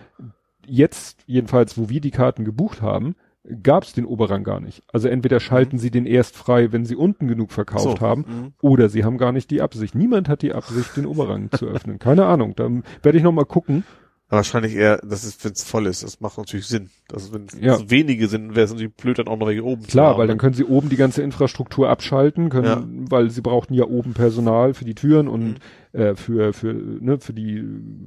Jetzt, 0.67 1.23
jedenfalls, 1.27 1.79
wo 1.79 1.89
wir 1.89 2.01
die 2.01 2.11
Karten 2.11 2.45
gebucht 2.45 2.83
haben, 2.83 3.15
gab 3.63 3.85
es 3.85 3.93
den 3.93 4.05
Oberrang 4.05 4.45
gar 4.45 4.61
nicht. 4.61 4.83
Also 4.93 5.09
entweder 5.09 5.41
schalten 5.41 5.77
mhm. 5.77 5.81
sie 5.81 5.91
den 5.91 6.07
erst 6.07 6.37
frei, 6.37 6.73
wenn 6.73 6.85
sie 6.85 6.97
unten 6.97 7.27
genug 7.29 7.53
verkauft 7.53 7.99
so. 7.99 8.01
haben, 8.01 8.25
mhm. 8.29 8.53
oder 8.61 8.89
sie 8.89 9.05
haben 9.05 9.19
gar 9.19 9.33
nicht 9.33 9.51
die 9.51 9.63
Absicht. 9.63 9.95
Niemand 9.95 10.29
hat 10.29 10.43
die 10.43 10.53
Absicht, 10.53 10.97
den 10.97 11.07
Oberrang 11.07 11.51
zu 11.51 11.67
öffnen. 11.69 11.99
Keine 11.99 12.27
Ahnung. 12.27 12.55
Da 12.57 12.69
werde 13.03 13.19
ich 13.19 13.25
noch 13.25 13.33
mal 13.33 13.47
gucken. 13.47 13.85
Wahrscheinlich 14.33 14.77
eher, 14.77 14.99
das 14.99 15.25
ist, 15.25 15.45
wenn 15.45 15.51
es 15.53 15.65
voll 15.65 15.87
ist. 15.87 16.05
Das 16.05 16.21
macht 16.21 16.39
natürlich 16.39 16.67
Sinn. 16.69 16.89
Also 17.13 17.35
wenn 17.35 17.49
Ja. 17.61 17.75
es 17.75 17.91
wenige 17.91 18.29
sind, 18.29 18.55
wäre 18.55 18.65
es 18.65 18.71
natürlich 18.71 18.95
blöd, 18.95 19.19
dann 19.19 19.27
auch 19.27 19.37
noch 19.37 19.49
welche 19.49 19.65
oben 19.65 19.83
zu 19.83 19.89
Klar, 19.89 20.17
weil 20.19 20.27
ne? 20.27 20.29
dann 20.29 20.39
können 20.39 20.55
sie 20.55 20.65
oben 20.65 20.89
die 20.89 20.97
ganze 20.97 21.23
Infrastruktur 21.23 21.89
abschalten, 21.89 22.49
können, 22.49 23.11
weil 23.11 23.31
sie 23.31 23.41
brauchten 23.41 23.75
ja 23.75 23.85
oben 23.87 24.15
Personal 24.15 24.73
für 24.73 24.85
die 24.85 24.95
Türen 24.95 25.27
und 25.27 25.59
Mhm. 25.93 26.01
äh, 26.01 26.15
für 26.15 26.53
für 26.53 26.73
ne, 26.73 27.19
für 27.19 27.33
die 27.33 27.65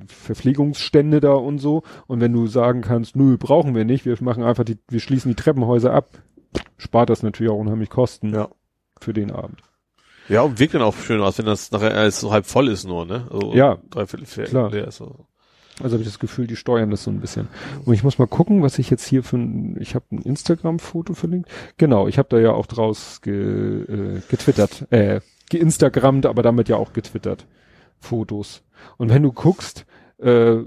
Verpflegungsstände 0.08 1.20
da 1.20 1.34
und 1.34 1.60
so. 1.60 1.84
Und 2.08 2.22
wenn 2.22 2.32
du 2.34 2.48
sagen 2.48 2.82
kannst, 2.82 3.16
nö, 3.16 3.38
brauchen 3.38 3.76
wir 3.76 3.84
nicht, 3.86 4.06
wir 4.06 4.16
machen 4.22 4.44
einfach 4.44 4.64
die, 4.64 4.78
wir 4.90 5.02
schließen 5.02 5.30
die 5.30 5.36
Treppenhäuser 5.36 5.94
ab, 5.94 6.10
spart 6.78 7.10
das 7.10 7.24
natürlich 7.24 7.52
auch 7.52 7.58
unheimlich 7.60 7.90
Kosten 7.90 8.34
Ja. 8.34 8.48
für 9.00 9.14
den 9.14 9.32
Abend. 9.32 9.60
Ja, 10.30 10.42
und 10.44 10.58
wirkt 10.60 10.74
dann 10.74 10.82
auch 10.82 10.96
schön 10.96 11.20
aus, 11.22 11.38
wenn 11.38 11.46
das 11.46 11.70
nachher 11.72 11.94
alles 11.98 12.22
so 12.22 12.32
halb 12.32 12.46
voll 12.46 12.70
ist 12.70 12.88
nur, 12.88 13.06
ne? 13.06 13.28
Also 13.30 13.54
Ja. 13.54 13.78
Dreiviertel 13.90 14.70
leer 14.72 14.88
ist. 14.88 15.02
Also. 15.02 15.28
Also 15.82 15.94
habe 15.94 16.04
ich 16.04 16.10
das 16.10 16.20
Gefühl, 16.20 16.46
die 16.46 16.56
steuern 16.56 16.92
das 16.92 17.04
so 17.04 17.12
ein 17.12 17.20
bisschen. 17.20 17.48
Und 17.86 17.94
ich 17.94 18.04
muss 18.04 18.20
mal 18.20 18.28
gucken, 18.28 18.62
was 18.62 18.78
ich 18.78 18.90
jetzt 18.90 19.06
hier 19.06 19.24
für 19.24 19.38
ein, 19.38 19.78
ich 19.80 19.96
habe 19.96 20.06
ein 20.12 20.20
Instagram-Foto 20.20 21.14
verlinkt. 21.16 21.50
Genau, 21.78 22.08
ich 22.08 22.20
habe 22.20 22.30
da 22.30 22.38
ja 22.38 22.52
auch 22.52 22.68
draus 22.68 23.22
ge, 23.22 23.82
äh, 23.84 24.22
getwittert, 24.30 24.86
äh, 24.92 25.22
geinstagrammt, 25.50 26.26
aber 26.28 26.44
damit 26.44 26.70
ja 26.70 26.76
auch 26.76 26.94
getwittert. 26.94 27.48
Fotos. 28.00 28.62
Und 28.98 29.10
wenn 29.10 29.24
du 29.24 29.32
guckst, 29.32 29.86
äh, 30.20 30.58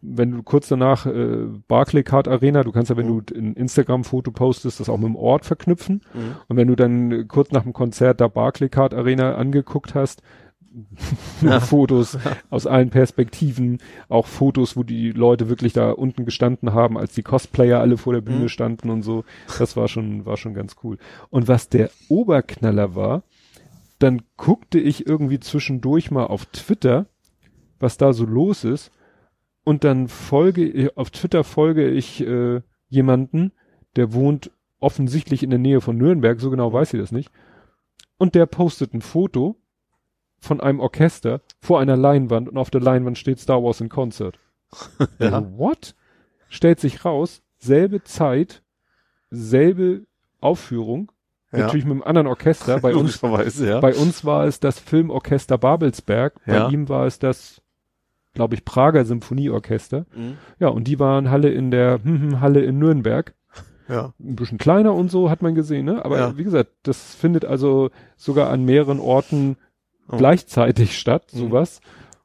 wenn 0.00 0.30
du 0.30 0.42
kurz 0.42 0.68
danach 0.68 1.06
äh, 1.06 1.46
Barclaycard 1.66 2.28
Arena, 2.28 2.62
du 2.62 2.72
kannst 2.72 2.90
ja, 2.90 2.96
wenn 2.96 3.08
du 3.08 3.22
ein 3.34 3.54
Instagram-Foto 3.54 4.30
postest, 4.30 4.78
das 4.78 4.88
auch 4.88 4.96
mit 4.96 5.08
dem 5.08 5.16
Ort 5.16 5.44
verknüpfen. 5.44 6.02
Mhm. 6.14 6.36
Und 6.48 6.56
wenn 6.56 6.68
du 6.68 6.76
dann 6.76 7.26
kurz 7.26 7.50
nach 7.50 7.64
dem 7.64 7.72
Konzert 7.72 8.20
da 8.20 8.28
Barclaycard 8.28 8.94
Arena 8.94 9.34
angeguckt 9.34 9.94
hast, 9.94 10.22
nur 11.40 11.60
Fotos 11.60 12.18
aus 12.48 12.66
allen 12.66 12.90
Perspektiven, 12.90 13.78
auch 14.08 14.26
Fotos, 14.26 14.76
wo 14.76 14.82
die 14.82 15.10
Leute 15.10 15.48
wirklich 15.48 15.72
da 15.72 15.90
unten 15.90 16.24
gestanden 16.24 16.72
haben, 16.72 16.96
als 16.96 17.14
die 17.14 17.22
Cosplayer 17.22 17.80
alle 17.80 17.96
vor 17.96 18.12
der 18.12 18.20
Bühne 18.20 18.44
Mhm. 18.44 18.48
standen 18.48 18.90
und 18.90 19.02
so. 19.02 19.24
Das 19.58 19.76
war 19.76 19.88
schon, 19.88 20.26
war 20.26 20.36
schon 20.36 20.54
ganz 20.54 20.76
cool. 20.84 20.98
Und 21.30 21.48
was 21.48 21.68
der 21.68 21.90
Oberknaller 22.08 22.94
war, 22.94 23.22
dann 23.98 24.22
guckte 24.36 24.78
ich 24.78 25.06
irgendwie 25.06 25.40
zwischendurch 25.40 26.10
mal 26.10 26.26
auf 26.26 26.46
Twitter, 26.46 27.06
was 27.78 27.96
da 27.98 28.12
so 28.12 28.24
los 28.24 28.64
ist. 28.64 28.92
Und 29.64 29.84
dann 29.84 30.08
folge, 30.08 30.92
auf 30.94 31.10
Twitter 31.10 31.44
folge 31.44 31.88
ich 31.88 32.26
äh, 32.26 32.62
jemanden, 32.88 33.52
der 33.96 34.12
wohnt 34.14 34.50
offensichtlich 34.78 35.42
in 35.42 35.50
der 35.50 35.58
Nähe 35.58 35.80
von 35.80 35.98
Nürnberg, 35.98 36.40
so 36.40 36.50
genau 36.50 36.72
weiß 36.72 36.94
ich 36.94 37.00
das 37.00 37.12
nicht. 37.12 37.30
Und 38.16 38.34
der 38.34 38.46
postet 38.46 38.94
ein 38.94 39.02
Foto 39.02 39.56
von 40.40 40.60
einem 40.60 40.80
Orchester 40.80 41.40
vor 41.60 41.80
einer 41.80 41.96
Leinwand 41.96 42.48
und 42.48 42.56
auf 42.56 42.70
der 42.70 42.80
Leinwand 42.80 43.18
steht 43.18 43.38
Star 43.38 43.62
Wars 43.62 43.80
in 43.80 43.88
Concert. 43.88 44.38
Ja. 45.18 45.32
Also, 45.32 45.58
what? 45.58 45.94
Stellt 46.48 46.80
sich 46.80 47.04
raus, 47.04 47.42
selbe 47.58 48.02
Zeit, 48.02 48.62
selbe 49.30 50.02
Aufführung, 50.40 51.12
Ja. 51.52 51.60
natürlich 51.60 51.84
mit 51.84 51.92
einem 51.94 52.02
anderen 52.02 52.26
Orchester. 52.26 52.80
Bei 52.80 52.94
uns, 52.94 53.20
ja. 53.60 53.80
bei 53.80 53.94
uns 53.94 54.24
war 54.24 54.46
es 54.46 54.60
das 54.60 54.78
Filmorchester 54.78 55.58
Babelsberg, 55.58 56.34
Ja. 56.46 56.66
bei 56.66 56.72
ihm 56.72 56.88
war 56.88 57.06
es 57.06 57.18
das, 57.18 57.60
glaube 58.34 58.54
ich, 58.54 58.64
Prager 58.64 59.04
Symphonieorchester. 59.04 60.06
Mhm. 60.14 60.38
Ja, 60.58 60.68
und 60.68 60.84
die 60.84 60.98
waren 60.98 61.30
Halle 61.30 61.50
in 61.50 61.70
der 61.70 62.00
hm, 62.02 62.22
hm, 62.22 62.40
Halle 62.40 62.62
in 62.62 62.78
Nürnberg. 62.78 63.34
ja. 63.88 64.14
Ein 64.20 64.36
bisschen 64.36 64.58
kleiner 64.58 64.94
und 64.94 65.10
so 65.10 65.30
hat 65.30 65.42
man 65.42 65.54
gesehen, 65.54 65.86
ne? 65.86 66.04
Aber 66.04 66.36
wie 66.38 66.44
gesagt, 66.44 66.70
das 66.84 67.14
findet 67.14 67.44
also 67.44 67.90
sogar 68.16 68.50
an 68.50 68.64
mehreren 68.64 69.00
Orten 69.00 69.56
Oh. 70.10 70.16
gleichzeitig 70.16 70.98
statt, 70.98 71.26
Mhm. 71.32 71.38
sowas. 71.38 71.80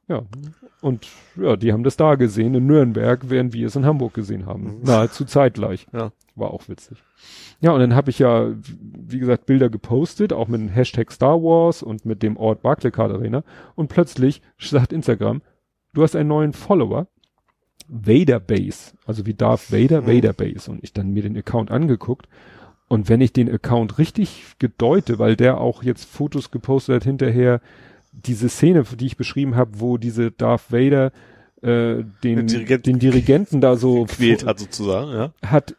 Ja. 0.08 0.22
Und 0.80 1.08
ja, 1.36 1.56
die 1.56 1.72
haben 1.72 1.82
das 1.82 1.96
da 1.96 2.14
gesehen 2.14 2.54
in 2.54 2.66
Nürnberg, 2.66 3.28
während 3.28 3.52
wir 3.54 3.66
es 3.66 3.76
in 3.76 3.84
Hamburg 3.86 4.14
gesehen 4.14 4.46
haben. 4.46 4.78
Mhm. 4.78 4.82
Nahezu 4.84 5.24
zeitgleich. 5.24 5.86
Ja. 5.92 6.12
War 6.36 6.50
auch 6.50 6.68
witzig. 6.68 6.98
Ja, 7.60 7.72
und 7.72 7.80
dann 7.80 7.94
habe 7.94 8.10
ich 8.10 8.18
ja, 8.18 8.50
wie 8.72 9.18
gesagt, 9.18 9.46
Bilder 9.46 9.70
gepostet, 9.70 10.32
auch 10.34 10.48
mit 10.48 10.60
dem 10.60 10.68
Hashtag 10.68 11.10
Star 11.10 11.42
Wars 11.42 11.82
und 11.82 12.04
mit 12.04 12.22
dem 12.22 12.36
Ort 12.36 12.60
Barclaycard 12.62 13.10
Arena. 13.10 13.42
Und 13.74 13.88
plötzlich 13.88 14.42
sagt 14.58 14.92
Instagram, 14.92 15.40
du 15.94 16.02
hast 16.02 16.14
einen 16.14 16.28
neuen 16.28 16.52
Follower, 16.52 17.06
Vader 17.88 18.40
Base, 18.40 18.92
also 19.06 19.24
wie 19.26 19.34
Darth 19.34 19.72
Vader, 19.72 20.02
Mhm. 20.02 20.06
Vader 20.08 20.32
Base. 20.34 20.70
Und 20.70 20.84
ich 20.84 20.92
dann 20.92 21.12
mir 21.12 21.22
den 21.22 21.36
Account 21.38 21.70
angeguckt. 21.70 22.28
Und 22.88 23.08
wenn 23.08 23.20
ich 23.20 23.32
den 23.32 23.50
Account 23.52 23.98
richtig 23.98 24.44
gedeute, 24.58 25.18
weil 25.18 25.34
der 25.36 25.58
auch 25.60 25.82
jetzt 25.82 26.04
Fotos 26.04 26.50
gepostet 26.50 26.96
hat 26.96 27.04
hinterher, 27.04 27.60
diese 28.12 28.48
Szene, 28.48 28.84
die 28.98 29.06
ich 29.06 29.16
beschrieben 29.16 29.56
habe, 29.56 29.80
wo 29.80 29.98
diese 29.98 30.30
Darth 30.30 30.70
Vader 30.72 31.12
äh, 31.62 32.04
den, 32.22 32.46
Dirigenten- 32.46 32.82
den 32.82 32.98
Dirigenten 32.98 33.60
da 33.60 33.76
so 33.76 34.04
Quält 34.08 34.46
hat 34.46 34.58
sozusagen, 34.58 35.10
ja. 35.12 35.32
hat 35.44 35.74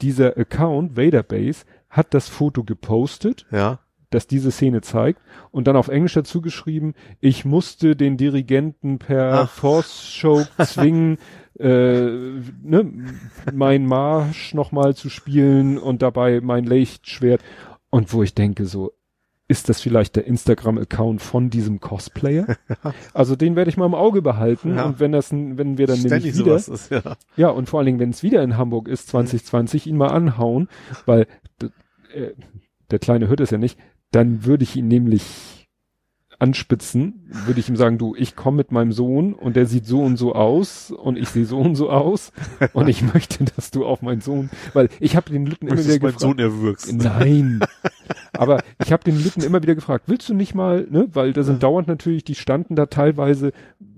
dieser 0.00 0.36
Account, 0.36 0.96
Vaderbase, 0.96 1.64
hat 1.90 2.14
das 2.14 2.28
Foto 2.28 2.64
gepostet, 2.64 3.46
Ja. 3.50 3.80
das 4.10 4.26
diese 4.26 4.50
Szene 4.50 4.80
zeigt 4.82 5.20
und 5.50 5.66
dann 5.66 5.76
auf 5.76 5.88
Englisch 5.88 6.14
dazu 6.14 6.40
geschrieben, 6.42 6.94
ich 7.20 7.44
musste 7.44 7.96
den 7.96 8.16
Dirigenten 8.16 8.98
per 8.98 9.32
Ach. 9.44 9.50
Force 9.50 10.06
Show 10.06 10.44
zwingen, 10.64 11.18
äh, 11.58 12.10
ne, 12.62 12.92
mein 13.52 13.86
Marsch 13.86 14.54
nochmal 14.54 14.94
zu 14.94 15.08
spielen 15.08 15.78
und 15.78 16.02
dabei 16.02 16.40
mein 16.40 16.64
Lichtschwert. 16.64 17.42
Und 17.90 18.12
wo 18.12 18.22
ich 18.22 18.34
denke 18.34 18.64
so, 18.64 18.92
ist 19.48 19.68
das 19.68 19.80
vielleicht 19.82 20.16
der 20.16 20.26
Instagram-Account 20.26 21.20
von 21.20 21.50
diesem 21.50 21.78
Cosplayer? 21.80 22.56
also 23.12 23.36
den 23.36 23.54
werde 23.54 23.68
ich 23.68 23.76
mal 23.76 23.84
im 23.86 23.94
Auge 23.94 24.22
behalten 24.22 24.76
Ja. 24.76 24.86
und 24.86 25.00
wenn 25.00 25.12
das, 25.12 25.30
wenn 25.30 25.76
wir 25.76 25.86
dann 25.86 25.96
nämlich 26.00 26.22
Ständig 26.22 26.38
wieder, 26.38 26.58
sowas 26.58 26.68
ist, 26.68 26.90
ja. 26.90 27.16
ja, 27.36 27.48
und 27.50 27.68
vor 27.68 27.78
allen 27.80 27.86
Dingen, 27.86 28.00
wenn 28.00 28.10
es 28.10 28.22
wieder 28.22 28.42
in 28.42 28.56
Hamburg 28.56 28.88
ist, 28.88 29.08
2020, 29.08 29.86
ihn 29.86 29.96
mal 29.98 30.08
anhauen, 30.08 30.68
weil 31.04 31.26
äh, 32.14 32.30
der 32.90 32.98
kleine 32.98 33.28
hört 33.28 33.40
es 33.40 33.50
ja 33.50 33.58
nicht, 33.58 33.78
dann 34.10 34.44
würde 34.46 34.64
ich 34.64 34.76
ihn 34.76 34.88
nämlich 34.88 35.61
anspitzen, 36.42 37.30
würde 37.46 37.60
ich 37.60 37.68
ihm 37.68 37.76
sagen, 37.76 37.98
du, 37.98 38.16
ich 38.16 38.34
komme 38.34 38.56
mit 38.56 38.72
meinem 38.72 38.90
Sohn 38.90 39.32
und 39.32 39.54
der 39.54 39.66
sieht 39.66 39.86
so 39.86 40.02
und 40.02 40.16
so 40.16 40.34
aus 40.34 40.90
und 40.90 41.16
ich 41.16 41.28
sehe 41.28 41.44
so 41.44 41.58
und 41.58 41.76
so 41.76 41.88
aus 41.88 42.32
und 42.72 42.88
ich 42.88 43.00
möchte, 43.14 43.44
dass 43.44 43.70
du 43.70 43.86
auf 43.86 44.02
meinen 44.02 44.20
Sohn, 44.20 44.50
weil 44.74 44.88
ich 44.98 45.14
habe 45.14 45.30
den 45.30 45.46
Lütten 45.46 45.68
immer 45.68 45.78
wieder 45.78 46.00
gefragt. 46.00 46.18
Sohn 46.18 46.40
erwürgst. 46.40 46.92
Nein. 46.92 47.60
Aber 48.32 48.64
ich 48.84 48.92
habe 48.92 49.04
den 49.04 49.22
Lütten 49.22 49.42
immer 49.42 49.62
wieder 49.62 49.76
gefragt, 49.76 50.06
willst 50.08 50.28
du 50.28 50.34
nicht 50.34 50.52
mal, 50.52 50.84
ne, 50.90 51.06
weil 51.12 51.32
da 51.32 51.44
sind 51.44 51.62
dauernd 51.62 51.86
natürlich, 51.86 52.24
die 52.24 52.34
standen 52.34 52.74
da 52.74 52.86
teilweise 52.86 53.52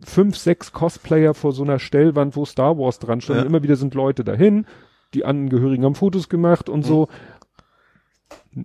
fünf, 0.05 0.37
sechs 0.37 0.73
Cosplayer 0.73 1.33
vor 1.33 1.53
so 1.53 1.62
einer 1.62 1.78
Stellwand, 1.78 2.37
wo 2.37 2.44
Star 2.44 2.77
Wars 2.77 2.99
dran 2.99 3.23
stand. 3.23 3.39
Ja. 3.39 3.43
Und 3.43 3.49
immer 3.49 3.62
wieder 3.62 3.77
sind 3.77 3.94
Leute 3.94 4.23
dahin, 4.23 4.67
die 5.15 5.25
Angehörigen 5.25 5.85
haben 5.85 5.94
Fotos 5.94 6.28
gemacht 6.28 6.69
und 6.69 6.85
so. 6.85 7.09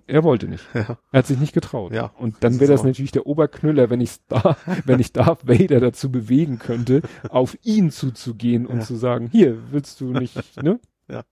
Er 0.06 0.22
wollte 0.24 0.48
nicht. 0.48 0.64
Ja. 0.74 0.98
Er 1.12 1.18
hat 1.18 1.26
sich 1.26 1.38
nicht 1.38 1.52
getraut. 1.52 1.92
Ja. 1.92 2.12
Und 2.18 2.42
dann 2.44 2.60
wäre 2.60 2.70
das 2.72 2.84
natürlich 2.84 3.12
der 3.12 3.26
Oberknüller, 3.26 3.90
wenn 3.90 4.00
ich 4.00 4.16
da, 4.28 4.56
wenn 4.84 5.00
ich 5.00 5.12
Darth 5.12 5.46
Vader 5.48 5.80
dazu 5.80 6.10
bewegen 6.10 6.58
könnte, 6.58 7.02
auf 7.28 7.56
ihn 7.62 7.90
zuzugehen 7.90 8.66
und 8.66 8.78
Ja. 8.78 8.84
zu 8.84 8.96
sagen, 8.96 9.28
hier, 9.30 9.56
willst 9.72 10.00
du 10.00 10.12
nicht, 10.12 10.36
ne? 10.62 10.78
Ja. 11.08 11.24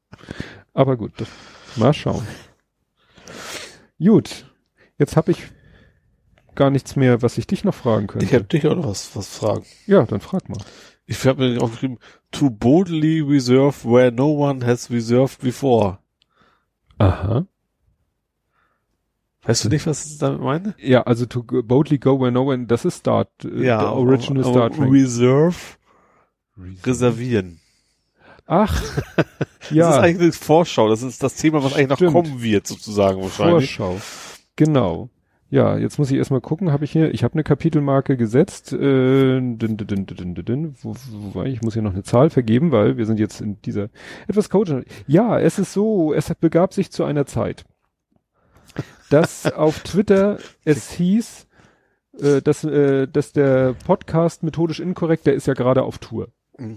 Aber 0.75 0.97
gut, 0.97 1.13
das, 1.19 1.29
mal 1.77 1.95
schauen. 1.95 2.27
Gut, 3.99 4.47
jetzt 4.99 5.17
habe 5.17 5.31
ich 5.33 5.43
gar 6.55 6.71
nichts 6.71 6.97
mehr, 6.97 7.23
was 7.23 7.39
ich 7.39 7.47
dich 7.47 7.65
noch 7.65 7.75
fragen 7.75 8.07
könnte. 8.09 8.25
Ich 8.27 8.33
hätte 8.33 8.45
dich 8.59 8.67
auch 8.67 8.75
noch 8.77 8.87
was, 8.89 9.15
was 9.15 9.37
fragen. 9.37 9.65
ja, 9.87 10.05
dann 10.05 10.21
frag 10.21 10.49
mal. 10.49 10.59
Ich 11.07 11.25
habe 11.27 11.49
mir 11.49 11.63
aufgeschrieben, 11.63 11.99
to 12.33 12.51
boldly 12.51 13.21
reserve 13.21 13.89
where 13.89 14.13
no 14.13 14.31
one 14.33 14.65
has 14.67 14.91
reserved 14.91 15.41
before. 15.41 15.99
Aha. 16.99 17.47
Weißt 19.49 19.65
du 19.65 19.69
nicht, 19.71 19.87
was 19.87 20.05
ich 20.07 20.19
damit 20.19 20.41
meine? 20.41 20.75
Ja, 20.79 21.03
also 21.03 21.27
to 21.27 21.43
go- 21.43 21.63
boldly 21.63 21.99
go 21.99 22.21
where 22.21 22.31
no 22.31 22.43
one, 22.51 22.67
das 22.67 22.85
ist 22.85 22.99
Start, 22.99 23.31
äh, 23.45 23.63
der 23.63 23.93
Original 23.93 24.45
aber- 24.45 24.53
Star 24.53 24.65
aber 24.67 24.77
Trek. 24.77 24.93
Reserve, 24.93 25.57
reservieren. 26.85 27.61
Ach, 28.47 28.83
Das 29.17 29.71
ja, 29.71 29.91
ist 29.91 29.97
eigentlich 29.99 30.23
eine 30.23 30.33
Vorschau. 30.33 30.89
Das 30.89 31.03
ist 31.03 31.23
das 31.23 31.35
Thema, 31.35 31.63
was 31.63 31.75
eigentlich 31.75 31.97
Stimmt. 31.97 32.15
noch 32.15 32.23
kommen 32.23 32.43
wird, 32.43 32.67
sozusagen 32.67 33.21
wahrscheinlich. 33.21 33.77
Vorschau. 33.77 34.01
Genau. 34.57 35.11
Ja, 35.51 35.77
jetzt 35.79 35.99
muss 35.99 36.11
ich 36.11 36.17
erstmal 36.19 36.41
gucken, 36.43 36.73
habe 36.73 36.85
ich 36.85 36.93
hier, 36.93 37.13
ich 37.13 37.25
habe 37.25 37.35
eine 37.35 37.43
Kapitelmarke 37.43 38.17
gesetzt, 38.19 38.73
äh, 38.73 39.41
din, 39.41 39.57
din, 39.79 40.07
din, 40.07 40.75
wo, 40.83 40.95
wo 41.33 41.43
ich? 41.43 41.63
muss 41.63 41.73
hier 41.75 41.83
noch 41.83 41.93
eine 41.95 42.03
Zahl 42.03 42.29
vergeben, 42.31 42.71
weil 42.71 42.97
wir 42.99 43.07
sind 43.07 43.19
jetzt 43.19 43.41
in 43.41 43.61
dieser 43.63 43.89
etwas 44.27 44.51
Coach. 44.51 44.73
Ja, 45.07 45.39
es 45.39 45.59
ist 45.59 45.73
so, 45.73 46.13
es 46.13 46.31
begab 46.39 46.75
sich 46.75 46.91
zu 46.91 47.05
einer 47.05 47.25
Zeit, 47.27 47.65
dass 49.09 49.51
auf 49.53 49.81
Twitter 49.81 50.39
es 50.65 50.91
hieß, 50.93 51.47
äh, 52.21 52.43
dass, 52.43 52.65
äh, 52.65 53.07
dass 53.09 53.33
der 53.33 53.75
Podcast 53.87 54.43
methodisch 54.43 54.81
inkorrekt, 54.81 55.27
der 55.27 55.35
ist 55.35 55.47
ja 55.47 55.55
gerade 55.55 55.83
auf 55.83 55.99
Tour. 55.99 56.29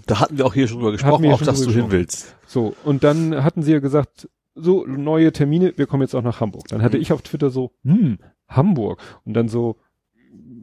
Da 0.06 0.20
hatten 0.20 0.38
wir 0.38 0.46
auch 0.46 0.54
hier 0.54 0.68
schon 0.68 0.78
drüber 0.78 0.92
gesprochen, 0.92 1.26
auch 1.32 1.42
dass 1.42 1.62
du 1.62 1.70
hin 1.72 1.86
willst. 1.90 2.36
So, 2.46 2.74
und 2.84 3.02
dann 3.02 3.42
hatten 3.42 3.62
sie 3.62 3.72
ja 3.72 3.80
gesagt, 3.80 4.28
so, 4.54 4.84
neue 4.86 5.32
Termine, 5.32 5.72
wir 5.76 5.86
kommen 5.86 6.02
jetzt 6.02 6.14
auch 6.14 6.22
nach 6.22 6.40
Hamburg. 6.40 6.68
Dann 6.68 6.82
hatte 6.82 6.96
Mhm. 6.98 7.02
ich 7.02 7.12
auf 7.12 7.22
Twitter 7.22 7.50
so, 7.50 7.72
hm, 7.84 8.18
Hamburg. 8.48 9.00
Und 9.24 9.34
dann 9.34 9.48
so, 9.48 9.76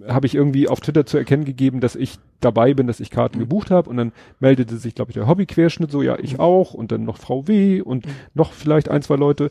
habe 0.08 0.26
ich 0.28 0.36
irgendwie 0.36 0.68
auf 0.70 0.80
Twitter 0.80 1.06
zu 1.06 1.18
erkennen 1.18 1.44
gegeben, 1.44 1.82
dass 1.82 1.96
ich 1.98 2.18
dabei 2.40 2.74
bin, 2.74 2.88
dass 2.88 3.00
ich 3.02 3.10
Karten 3.10 3.38
Mhm. 3.38 3.42
gebucht 3.42 3.70
habe 3.72 3.90
und 3.90 3.98
dann 3.98 4.14
meldete 4.40 4.78
sich, 4.78 4.96
glaube 4.96 5.12
ich, 5.12 5.16
der 5.16 5.28
Hobbyquerschnitt 5.28 5.92
so, 5.92 6.02
ja, 6.02 6.18
ich 6.18 6.34
Mhm. 6.36 6.40
auch 6.40 6.74
und 6.74 6.92
dann 6.94 7.04
noch 7.04 7.18
Frau 7.18 7.48
W 7.48 7.82
und 7.82 8.06
noch 8.34 8.54
vielleicht 8.54 8.90
ein, 8.90 9.02
zwei 9.02 9.16
Leute 9.18 9.50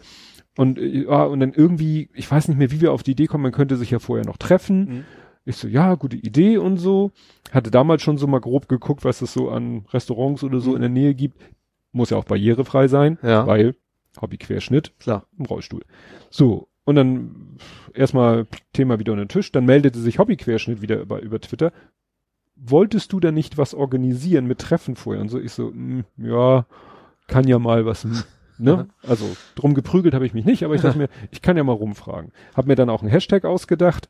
und 0.58 0.78
äh, 0.78 1.04
ja, 1.04 1.22
und 1.24 1.38
dann 1.40 1.52
irgendwie, 1.52 2.10
ich 2.14 2.28
weiß 2.30 2.48
nicht 2.48 2.58
mehr, 2.58 2.70
wie 2.72 2.80
wir 2.80 2.92
auf 2.92 3.02
die 3.04 3.12
Idee 3.12 3.26
kommen, 3.26 3.44
man 3.44 3.52
könnte 3.52 3.76
sich 3.76 3.90
ja 3.92 4.00
vorher 4.00 4.26
noch 4.26 4.36
treffen. 4.38 4.78
Mhm. 4.80 5.04
Ich 5.44 5.56
so, 5.56 5.68
ja, 5.68 5.94
gute 5.94 6.16
Idee 6.16 6.58
und 6.58 6.76
so. 6.78 7.12
Hatte 7.52 7.70
damals 7.70 8.02
schon 8.02 8.18
so 8.18 8.26
mal 8.26 8.40
grob 8.40 8.68
geguckt, 8.68 9.04
was 9.04 9.22
es 9.22 9.32
so 9.32 9.50
an 9.50 9.86
Restaurants 9.92 10.42
oder 10.42 10.60
so 10.60 10.70
Mhm. 10.70 10.76
in 10.76 10.80
der 10.82 10.90
Nähe 10.90 11.14
gibt. 11.14 11.40
Muss 11.92 12.10
ja 12.10 12.16
auch 12.18 12.24
barrierefrei 12.24 12.88
sein, 12.88 13.18
Ja. 13.22 13.46
weil 13.46 13.76
Hobbyquerschnitt 14.20 14.92
Klar. 14.98 15.26
im 15.38 15.44
Rollstuhl. 15.46 15.82
So, 16.28 16.68
und 16.84 16.96
dann 16.96 17.56
erstmal 17.94 18.46
Thema 18.72 18.98
wieder 18.98 19.12
unter 19.12 19.24
den 19.24 19.28
Tisch, 19.30 19.52
dann 19.52 19.64
meldete 19.64 20.00
sich 20.00 20.18
Hobbyquerschnitt 20.18 20.82
wieder 20.82 21.00
über, 21.00 21.22
über 21.22 21.40
Twitter. 21.40 21.72
Wolltest 22.56 23.12
du 23.12 23.20
da 23.20 23.30
nicht 23.30 23.56
was 23.58 23.74
organisieren 23.74 24.46
mit 24.46 24.58
Treffen 24.58 24.96
vorher? 24.96 25.22
Und 25.22 25.28
so, 25.28 25.38
ich 25.38 25.52
so, 25.52 25.70
mm, 25.70 26.04
ja, 26.16 26.66
kann 27.28 27.46
ja 27.46 27.58
mal 27.60 27.86
was, 27.86 28.06
ne? 28.58 28.88
Also 29.06 29.24
drum 29.54 29.74
geprügelt 29.74 30.14
habe 30.14 30.26
ich 30.26 30.34
mich 30.34 30.44
nicht, 30.44 30.64
aber 30.64 30.74
ich 30.74 30.82
dachte 30.82 30.98
mir, 30.98 31.08
ich 31.30 31.42
kann 31.42 31.56
ja 31.56 31.64
mal 31.64 31.72
rumfragen. 31.72 32.32
Hab 32.54 32.66
mir 32.66 32.74
dann 32.74 32.90
auch 32.90 33.02
einen 33.02 33.10
Hashtag 33.10 33.44
ausgedacht 33.44 34.08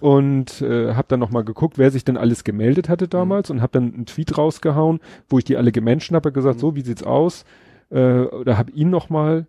und 0.00 0.60
äh, 0.62 0.94
habe 0.94 1.08
dann 1.08 1.20
noch 1.20 1.30
mal 1.30 1.44
geguckt, 1.44 1.78
wer 1.78 1.90
sich 1.90 2.04
denn 2.04 2.16
alles 2.16 2.44
gemeldet 2.44 2.88
hatte 2.88 3.08
damals 3.08 3.50
und 3.50 3.60
habe 3.60 3.72
dann 3.72 3.94
einen 3.94 4.06
Tweet 4.06 4.36
rausgehauen, 4.38 5.00
wo 5.28 5.38
ich 5.38 5.44
die 5.44 5.56
alle 5.56 5.72
gemenschen 5.72 6.14
habe, 6.16 6.32
gesagt, 6.32 6.56
Mhm. 6.56 6.60
so, 6.60 6.76
wie 6.76 6.80
sieht's 6.82 7.02
aus? 7.02 7.44
Äh, 7.90 8.20
oder 8.22 8.56
habe 8.58 8.72
ihn 8.72 8.90
noch 8.90 9.10
mal 9.10 9.46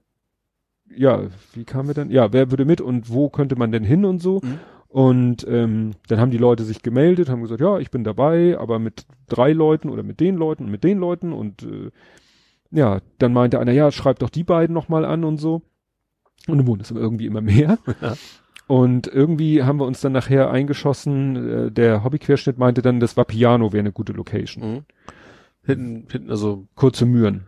ja, 0.95 1.23
wie 1.53 1.63
kam 1.63 1.87
er 1.87 1.95
dann? 1.95 2.11
Ja, 2.11 2.31
wer 2.31 2.51
würde 2.51 2.63
mit 2.63 2.79
und 2.79 3.09
wo 3.09 3.29
könnte 3.29 3.55
man 3.55 3.71
denn 3.71 3.83
hin 3.83 4.05
und 4.05 4.21
so? 4.21 4.39
Mhm. 4.43 4.59
Und 4.87 5.45
ähm, 5.49 5.91
dann 6.07 6.19
haben 6.19 6.31
die 6.31 6.37
Leute 6.37 6.63
sich 6.63 6.83
gemeldet, 6.83 7.27
haben 7.27 7.41
gesagt, 7.41 7.59
ja, 7.59 7.79
ich 7.79 7.91
bin 7.91 8.03
dabei, 8.03 8.57
aber 8.57 8.79
mit 8.79 9.05
drei 9.27 9.51
Leuten 9.51 9.89
oder 9.89 10.03
mit 10.03 10.19
den 10.19 10.35
Leuten 10.35 10.65
und 10.65 10.71
mit 10.71 10.83
den 10.83 10.99
Leuten 10.99 11.33
und 11.33 11.63
äh, 11.63 11.91
ja, 12.75 13.01
dann 13.17 13.33
meinte 13.33 13.59
einer, 13.59 13.71
ja, 13.71 13.91
schreib 13.91 14.19
doch 14.19 14.29
die 14.29 14.43
beiden 14.43 14.73
noch 14.73 14.89
mal 14.89 15.05
an 15.05 15.23
und 15.23 15.37
so. 15.37 15.61
Und 16.47 16.57
dann 16.57 16.67
wurden 16.67 16.81
es 16.81 16.91
irgendwie 16.91 17.25
immer 17.25 17.41
mehr. 17.41 17.79
Und 18.67 19.05
irgendwie 19.05 19.61
haben 19.61 19.79
wir 19.79 19.85
uns 19.85 20.01
dann 20.01 20.11
nachher 20.11 20.49
eingeschossen. 20.49 21.67
Äh, 21.67 21.71
der 21.71 22.03
Hobbyquerschnitt 22.03 22.57
meinte 22.57 22.81
dann, 22.81 22.99
das 22.99 23.15
Vapiano 23.15 23.71
wäre 23.71 23.81
eine 23.81 23.91
gute 23.91 24.11
Location. 24.11 24.63
Mhm. 24.63 24.85
Hinten, 25.63 26.07
hinten, 26.11 26.31
also 26.31 26.67
Kurze 26.73 27.05
Mühren. 27.05 27.45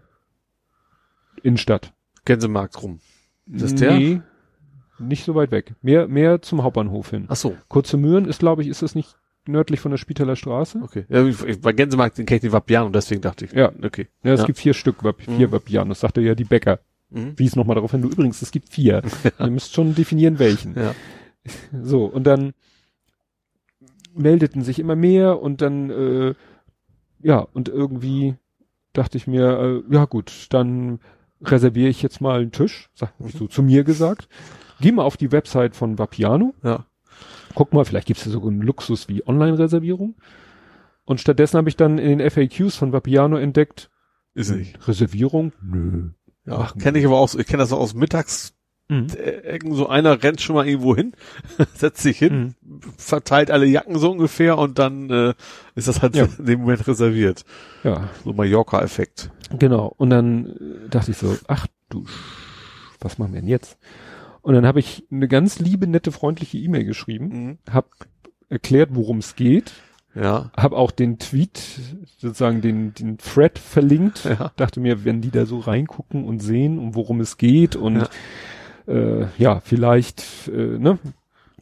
Innenstadt. 1.42 1.94
Gänsemarkt 2.26 2.82
rum. 2.84 3.00
Ist 3.52 3.64
das 3.64 3.76
der? 3.76 3.98
Nee, 3.98 4.22
nicht 5.00 5.26
so 5.26 5.34
weit 5.34 5.50
weg. 5.50 5.74
Mehr, 5.82 6.08
mehr 6.08 6.42
zum 6.44 6.62
Hauptbahnhof 6.62 7.10
hin. 7.10 7.26
Ach 7.30 7.36
so, 7.36 7.56
Kurze 7.68 7.98
Mühren 7.98 8.26
ist, 8.26 8.40
glaube 8.40 8.62
ich, 8.62 8.68
ist 8.68 8.84
das 8.84 8.94
nicht 8.94 9.18
nördlich 9.48 9.80
von 9.80 9.92
der 9.92 9.98
Spitaler 9.98 10.36
Straße? 10.36 10.80
okay. 10.84 11.06
Ja, 11.10 11.24
bei 11.62 11.74
Gänsemarkt 11.74 12.16
kenne 12.18 12.36
ich 12.36 12.42
den 12.42 12.52
Vapiano, 12.52 12.90
deswegen 12.90 13.22
dachte 13.22 13.46
ich. 13.46 13.52
Ja. 13.54 13.72
Okay. 13.84 14.08
Ja, 14.24 14.34
es 14.34 14.42
Ja. 14.42 14.46
gibt 14.46 14.60
vier 14.60 14.74
Stück, 14.74 15.04
Vap 15.04 15.22
vier 15.22 15.48
Mhm. 15.48 15.52
Vapianos, 15.52 16.00
sagte 16.00 16.22
ja 16.22 16.36
die 16.36 16.44
Bäcker. 16.44 16.80
Mhm. 17.10 17.34
Wies 17.38 17.56
nochmal 17.56 17.76
darauf 17.76 17.92
hin, 17.92 18.02
du 18.02 18.10
übrigens, 18.10 18.42
es 18.42 18.52
gibt 18.52 18.70
vier. 18.70 19.02
Ihr 19.40 19.50
müsst 19.50 19.74
schon 19.74 19.96
definieren, 19.96 20.40
welchen. 20.40 20.76
Ja. 20.76 20.94
So, 21.82 22.04
und 22.06 22.26
dann 22.26 22.54
meldeten 24.14 24.64
sich 24.64 24.80
immer 24.80 24.96
mehr 24.96 25.42
und 25.42 25.62
dann, 25.62 25.90
äh, 25.90 26.34
ja, 27.22 27.40
und 27.40 27.70
irgendwie 27.70 28.36
dachte 28.94 29.18
ich 29.18 29.28
mir, 29.28 29.84
äh, 29.90 29.94
ja 29.94 30.06
gut, 30.06 30.48
dann 30.50 31.00
reserviere 31.42 31.90
ich 31.90 32.02
jetzt 32.02 32.20
mal 32.20 32.42
einen 32.42 32.52
Tisch, 32.52 32.90
sag 32.96 33.14
hab 33.20 33.28
ich 33.30 33.36
so 33.36 33.48
zu 33.48 33.62
mir 33.64 33.84
gesagt. 33.84 34.28
Geh 34.82 34.92
mal 34.92 35.04
auf 35.04 35.18
die 35.18 35.32
Website 35.32 35.76
von 35.76 35.98
Vapiano, 35.98 36.54
Ja. 36.64 36.86
Guck 37.58 37.74
mal, 37.74 37.84
vielleicht 37.86 38.06
gibt's 38.06 38.24
ja 38.24 38.32
sogar 38.32 38.52
einen 38.52 38.62
Luxus 38.62 39.10
wie 39.10 39.26
Online-Reservierung. 39.28 40.14
Und 41.06 41.20
stattdessen 41.20 41.58
habe 41.58 41.70
ich 41.70 41.76
dann 41.76 41.98
in 41.98 42.20
den 42.20 42.30
FAQs 42.30 42.76
von 42.76 42.94
Vapiano 42.94 43.38
entdeckt, 43.38 43.90
Ist 44.36 44.52
nicht. 44.52 44.88
Reservierung? 44.88 45.54
Nö. 45.64 46.10
Ja, 46.46 46.70
kenne 46.80 47.00
ich 47.00 47.06
aber 47.08 47.18
auch, 47.18 47.28
so- 47.30 47.40
ich 47.40 47.48
kenne 47.48 47.64
das 47.64 47.74
auch 47.74 47.80
aus 47.80 47.96
Mittags, 47.96 48.54
Mhm. 48.90 49.08
so 49.72 49.90
einer 49.90 50.22
rennt 50.24 50.40
schon 50.40 50.56
mal 50.56 50.66
irgendwo 50.68 50.96
hin, 50.96 51.12
setzt 51.74 52.04
sich 52.04 52.20
hin, 52.20 52.56
verteilt 52.98 53.50
alle 53.52 53.66
Jacken 53.66 53.98
so 53.98 54.12
ungefähr 54.12 54.58
und 54.58 54.80
dann 54.80 55.10
äh, 55.10 55.34
ist 55.76 55.88
das 55.90 56.02
halt 56.04 56.16
Ja. 56.16 56.26
in 56.38 56.46
dem 56.46 56.60
Moment 56.62 56.88
reserviert. 56.88 57.44
Ja, 57.84 58.10
So 58.24 58.32
Mallorca-Effekt. 58.34 59.30
Genau. 59.58 59.94
Und 59.98 60.10
dann 60.12 60.46
äh, 60.86 60.90
dachte 60.90 61.12
ich 61.12 61.18
so, 61.18 61.36
ach 61.48 61.66
du, 61.90 62.04
Sch- 62.04 62.08
was 63.02 63.18
machen 63.18 63.34
wir 63.34 63.42
denn 63.42 63.50
jetzt? 63.50 63.78
Und 64.48 64.54
dann 64.54 64.66
habe 64.66 64.80
ich 64.80 65.04
eine 65.12 65.28
ganz 65.28 65.60
liebe, 65.60 65.88
nette, 65.88 66.14
freundliche 66.14 66.58
E-Mail 66.58 66.86
geschrieben, 66.86 67.28
Mhm. 67.28 67.58
habe 67.70 67.88
erklärt, 68.48 68.92
worum 68.94 69.18
es 69.18 69.36
geht, 69.36 69.74
Ja. 70.16 70.52
habe 70.56 70.78
auch 70.78 70.92
den 70.92 71.20
Tweet, 71.20 71.60
sozusagen 72.18 72.62
den, 72.62 72.94
den 72.94 73.18
Thread 73.18 73.60
verlinkt, 73.60 74.24
Ja. 74.24 74.54
dachte 74.56 74.80
mir, 74.80 75.04
wenn 75.04 75.20
die 75.20 75.32
da 75.32 75.46
so 75.46 75.60
reingucken 75.60 76.24
und 76.24 76.40
sehen, 76.40 76.80
um 76.80 76.96
worum 76.96 77.20
es 77.20 77.36
geht 77.38 77.76
und 77.76 78.08
ja, 78.88 78.94
äh, 78.94 79.28
ja 79.38 79.60
vielleicht, 79.60 80.24
äh, 80.48 80.78
ne? 80.80 80.98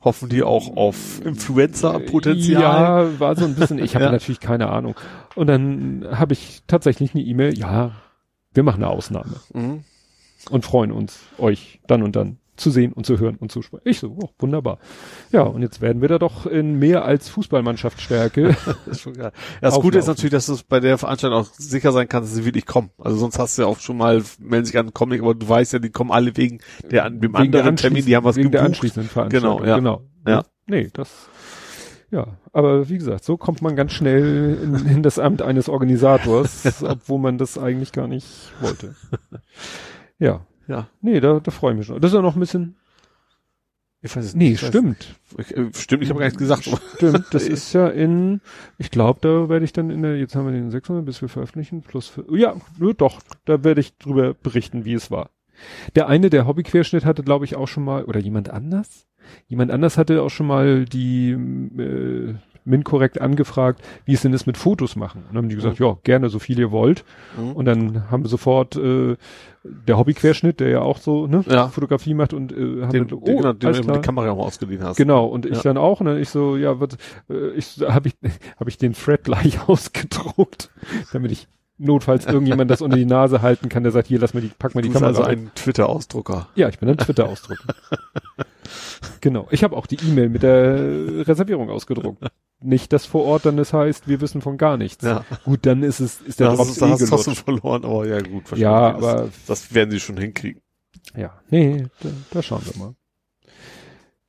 Hoffen 0.03 0.29
die 0.29 0.43
auch 0.43 0.77
auf 0.77 1.25
Influencer-Potenzial? 1.25 2.61
Ja, 2.61 3.19
war 3.19 3.35
so 3.35 3.45
ein 3.45 3.55
bisschen, 3.55 3.79
ich 3.79 3.95
habe 3.95 4.05
Ja. 4.05 4.11
natürlich 4.11 4.39
keine 4.39 4.69
Ahnung. 4.69 4.93
Und 5.33 5.47
dann 5.47 6.05
habe 6.11 6.33
ich 6.33 6.61
tatsächlich 6.67 7.15
eine 7.15 7.23
E-Mail, 7.23 7.57
ja, 7.57 7.93
wir 8.53 8.61
machen 8.61 8.83
eine 8.83 8.91
Ausnahme. 8.91 9.37
Mhm. 9.55 9.83
und 10.51 10.63
freuen 10.63 10.91
uns, 10.91 11.21
euch 11.39 11.79
dann 11.87 12.03
und 12.03 12.15
dann 12.15 12.37
zu 12.55 12.69
sehen 12.71 12.93
und 12.93 13.05
zu 13.05 13.19
hören 13.19 13.35
und 13.35 13.51
zu 13.51 13.61
sprechen. 13.61 13.83
Ich 13.85 13.99
so, 13.99 14.15
oh, 14.19 14.29
wunderbar. 14.39 14.79
Ja, 15.31 15.41
und 15.41 15.61
jetzt 15.61 15.81
werden 15.81 16.01
wir 16.01 16.09
da 16.09 16.19
doch 16.19 16.45
in 16.45 16.79
mehr 16.79 17.05
als 17.05 17.29
Fußballmannschaftsstärke. 17.29 18.55
Das 18.85 18.97
ist 18.97 19.01
schon 19.01 19.13
geil. 19.13 19.31
Ja, 19.61 19.69
das 19.69 19.79
Gute 19.79 19.97
ist 19.97 20.07
natürlich, 20.07 20.31
dass 20.31 20.45
du 20.45 20.55
bei 20.67 20.79
der 20.79 20.97
Veranstaltung 20.97 21.39
auch 21.39 21.45
sicher 21.57 21.91
sein 21.91 22.07
kannst, 22.07 22.29
dass 22.29 22.37
sie 22.37 22.45
wirklich 22.45 22.65
kommen. 22.65 22.89
Also 22.97 23.17
sonst 23.17 23.39
hast 23.39 23.57
du 23.57 23.63
ja 23.63 23.67
auch 23.67 23.79
schon 23.79 23.97
mal, 23.97 24.23
melden 24.39 24.65
sich 24.65 24.77
an, 24.77 24.93
kommen 24.93 25.11
nicht, 25.11 25.21
aber 25.21 25.33
du 25.33 25.47
weißt 25.47 25.73
ja, 25.73 25.79
die 25.79 25.89
kommen 25.89 26.11
alle 26.11 26.35
wegen 26.37 26.59
der, 26.89 27.09
dem 27.09 27.21
Wegen 27.21 27.51
der 27.51 27.61
anderen 27.61 27.75
Termin, 27.77 28.05
die 28.05 28.15
haben 28.15 28.23
was 28.23 28.35
wegen 28.35 28.51
der 28.51 28.61
gebucht. 28.61 28.75
anschließenden 28.75 29.09
Veranstaltung. 29.09 29.57
Genau, 29.57 29.67
ja. 29.67 29.75
Genau. 29.77 30.01
Ja. 30.27 30.43
Nee, 30.67 30.89
das, 30.93 31.29
ja. 32.11 32.37
Aber 32.53 32.89
wie 32.89 32.97
gesagt, 32.97 33.23
so 33.23 33.37
kommt 33.37 33.61
man 33.61 33.75
ganz 33.75 33.91
schnell 33.91 34.57
in, 34.63 34.75
in 34.87 35.03
das 35.03 35.19
Amt 35.19 35.41
eines 35.41 35.69
Organisators, 35.69 36.83
obwohl 36.83 37.19
man 37.19 37.37
das 37.37 37.57
eigentlich 37.57 37.91
gar 37.91 38.07
nicht 38.07 38.27
wollte. 38.61 38.95
Ja. 40.17 40.45
Ja. 40.67 40.87
Nee, 41.01 41.19
da, 41.19 41.39
da 41.39 41.51
freue 41.51 41.73
ich 41.73 41.77
mich 41.79 41.87
schon. 41.87 41.99
Das 42.01 42.11
ist 42.11 42.15
ja 42.15 42.21
noch 42.21 42.35
ein 42.35 42.39
bisschen, 42.39 42.75
Ich 44.01 44.15
weiß 44.15 44.25
es 44.25 44.35
nee, 44.35 44.49
nicht. 44.49 44.61
Ich 44.61 44.67
weiß- 44.67 44.69
stimmt. 44.69 45.15
Ich, 45.37 45.55
äh, 45.55 45.69
stimmt, 45.73 46.03
ich 46.03 46.09
habe 46.09 46.19
gar 46.19 46.25
nichts 46.27 46.39
gesagt. 46.39 46.69
Stimmt, 46.95 47.25
das 47.31 47.47
ist 47.47 47.73
ja 47.73 47.87
in, 47.87 48.41
ich 48.77 48.91
glaube, 48.91 49.19
da 49.21 49.49
werde 49.49 49.65
ich 49.65 49.73
dann 49.73 49.89
in 49.89 50.01
der, 50.01 50.17
jetzt 50.17 50.35
haben 50.35 50.45
wir 50.45 50.51
den 50.53 50.71
600, 50.71 51.05
bis 51.05 51.21
wir 51.21 51.29
veröffentlichen, 51.29 51.81
plus, 51.81 52.07
für, 52.07 52.25
ja, 52.37 52.55
doch, 52.97 53.21
da 53.45 53.63
werde 53.63 53.81
ich 53.81 53.97
drüber 53.97 54.33
berichten, 54.33 54.85
wie 54.85 54.93
es 54.93 55.11
war. 55.11 55.29
Der 55.95 56.07
eine, 56.07 56.29
der 56.29 56.45
Hobbyquerschnitt 56.47 57.05
hatte, 57.05 57.23
glaube 57.23 57.45
ich, 57.45 57.55
auch 57.55 57.67
schon 57.67 57.83
mal, 57.85 58.03
oder 58.05 58.19
jemand 58.19 58.49
anders? 58.49 59.07
Jemand 59.47 59.71
anders 59.71 59.97
hatte 59.97 60.21
auch 60.21 60.29
schon 60.29 60.47
mal 60.47 60.85
die, 60.85 61.31
äh, 61.31 62.35
MinCorrect 62.65 63.21
angefragt, 63.21 63.81
wie 64.05 64.13
es 64.13 64.21
denn 64.21 64.33
ist 64.33 64.45
mit 64.47 64.57
Fotos 64.57 64.95
machen. 64.95 65.19
Und 65.21 65.27
dann 65.35 65.37
haben 65.43 65.49
die 65.49 65.55
gesagt, 65.55 65.79
ja, 65.79 65.95
gerne 66.03 66.29
so 66.29 66.39
viel 66.39 66.59
ihr 66.59 66.71
wollt. 66.71 67.05
Mhm. 67.37 67.51
Und 67.53 67.65
dann 67.65 68.09
haben 68.11 68.23
wir 68.23 68.29
sofort 68.29 68.75
äh, 68.75 69.15
der 69.63 69.97
Hobbyquerschnitt, 69.97 70.59
der 70.59 70.69
ja 70.69 70.81
auch 70.81 70.97
so 70.97 71.27
ne, 71.27 71.43
Ja. 71.47 71.67
Fotografie 71.69 72.13
macht 72.13 72.33
und 72.33 72.51
äh, 72.51 72.55
haben 72.83 72.91
Den, 72.91 73.09
wir, 73.09 73.17
den, 73.17 73.37
genau, 73.37 73.53
den 73.53 73.73
du 73.87 73.93
die 73.93 73.99
Kamera 74.01 74.31
auch 74.31 74.45
ausgeliehen 74.45 74.83
hast. 74.83 74.97
Genau, 74.97 75.25
und 75.25 75.45
ich 75.45 75.57
Ja. 75.57 75.61
dann 75.63 75.77
auch, 75.77 75.99
und 75.99 76.07
dann 76.07 76.19
ich 76.19 76.29
so, 76.29 76.57
ja, 76.57 76.79
was, 76.79 76.89
äh, 77.29 77.49
ich 77.55 77.79
habe 77.87 78.09
ich, 78.09 78.15
hab 78.59 78.67
ich 78.67 78.77
den 78.77 78.93
Thread 78.93 79.23
gleich 79.23 79.59
ausgedruckt, 79.69 80.69
damit 81.13 81.31
ich 81.31 81.47
notfalls 81.77 82.25
irgendjemand 82.27 82.71
das 82.71 82.81
unter 82.81 82.95
die 82.97 83.05
Nase 83.05 83.41
halten 83.41 83.69
kann, 83.69 83.83
der 83.83 83.91
sagt, 83.91 84.07
hier, 84.07 84.19
lass 84.19 84.33
mal 84.33 84.41
die, 84.41 84.47
pack 84.57 84.73
mal 84.75 84.81
Du 84.81 84.87
die 84.87 84.93
bist 84.93 85.03
Kamera. 85.03 85.19
also 85.19 85.29
ein 85.29 85.51
Twitter-Ausdrucker. 85.55 86.47
ja, 86.55 86.69
ich 86.69 86.79
bin 86.79 86.89
ein 86.89 86.97
Twitter 86.97 87.27
ausdrucken. 87.27 87.67
genau. 89.21 89.47
Ich 89.51 89.63
habe 89.63 89.75
auch 89.75 89.85
die 89.87 89.97
E-Mail 89.97 90.29
mit 90.29 90.43
der 90.43 91.27
Reservierung 91.27 91.69
ausgedruckt. 91.69 92.23
Nicht, 92.65 92.91
dass 92.93 93.05
vor 93.05 93.23
Ort 93.25 93.45
dann 93.45 93.57
es 93.59 93.73
heißt, 93.73 94.07
wir 94.07 94.21
wissen 94.21 94.41
von 94.41 94.57
gar 94.57 94.77
nichts. 94.77 95.03
Ja. 95.05 95.23
Gut, 95.43 95.65
dann 95.65 95.83
ist 95.83 95.99
es, 95.99 96.21
ist 96.21 96.39
der 96.39 96.49
Da 96.49 96.55
Drops 96.55 96.81
hast, 96.81 97.01
eh 97.01 97.07
hast 97.11 97.27
du 97.27 97.35
verloren, 97.35 97.85
aber 97.85 98.07
ja 98.07 98.19
gut. 98.21 98.51
Ja, 98.57 98.71
wahrscheinlich. 98.71 99.07
aber 99.09 99.21
Das, 99.23 99.45
das 99.47 99.73
werden 99.73 99.91
sie 99.91 99.99
schon 99.99 100.17
hinkriegen. 100.17 100.61
ja, 101.15 101.39
nee, 101.49 101.85
da, 102.01 102.09
da 102.31 102.41
schauen 102.41 102.61
wir 102.65 102.77
mal. 102.83 102.95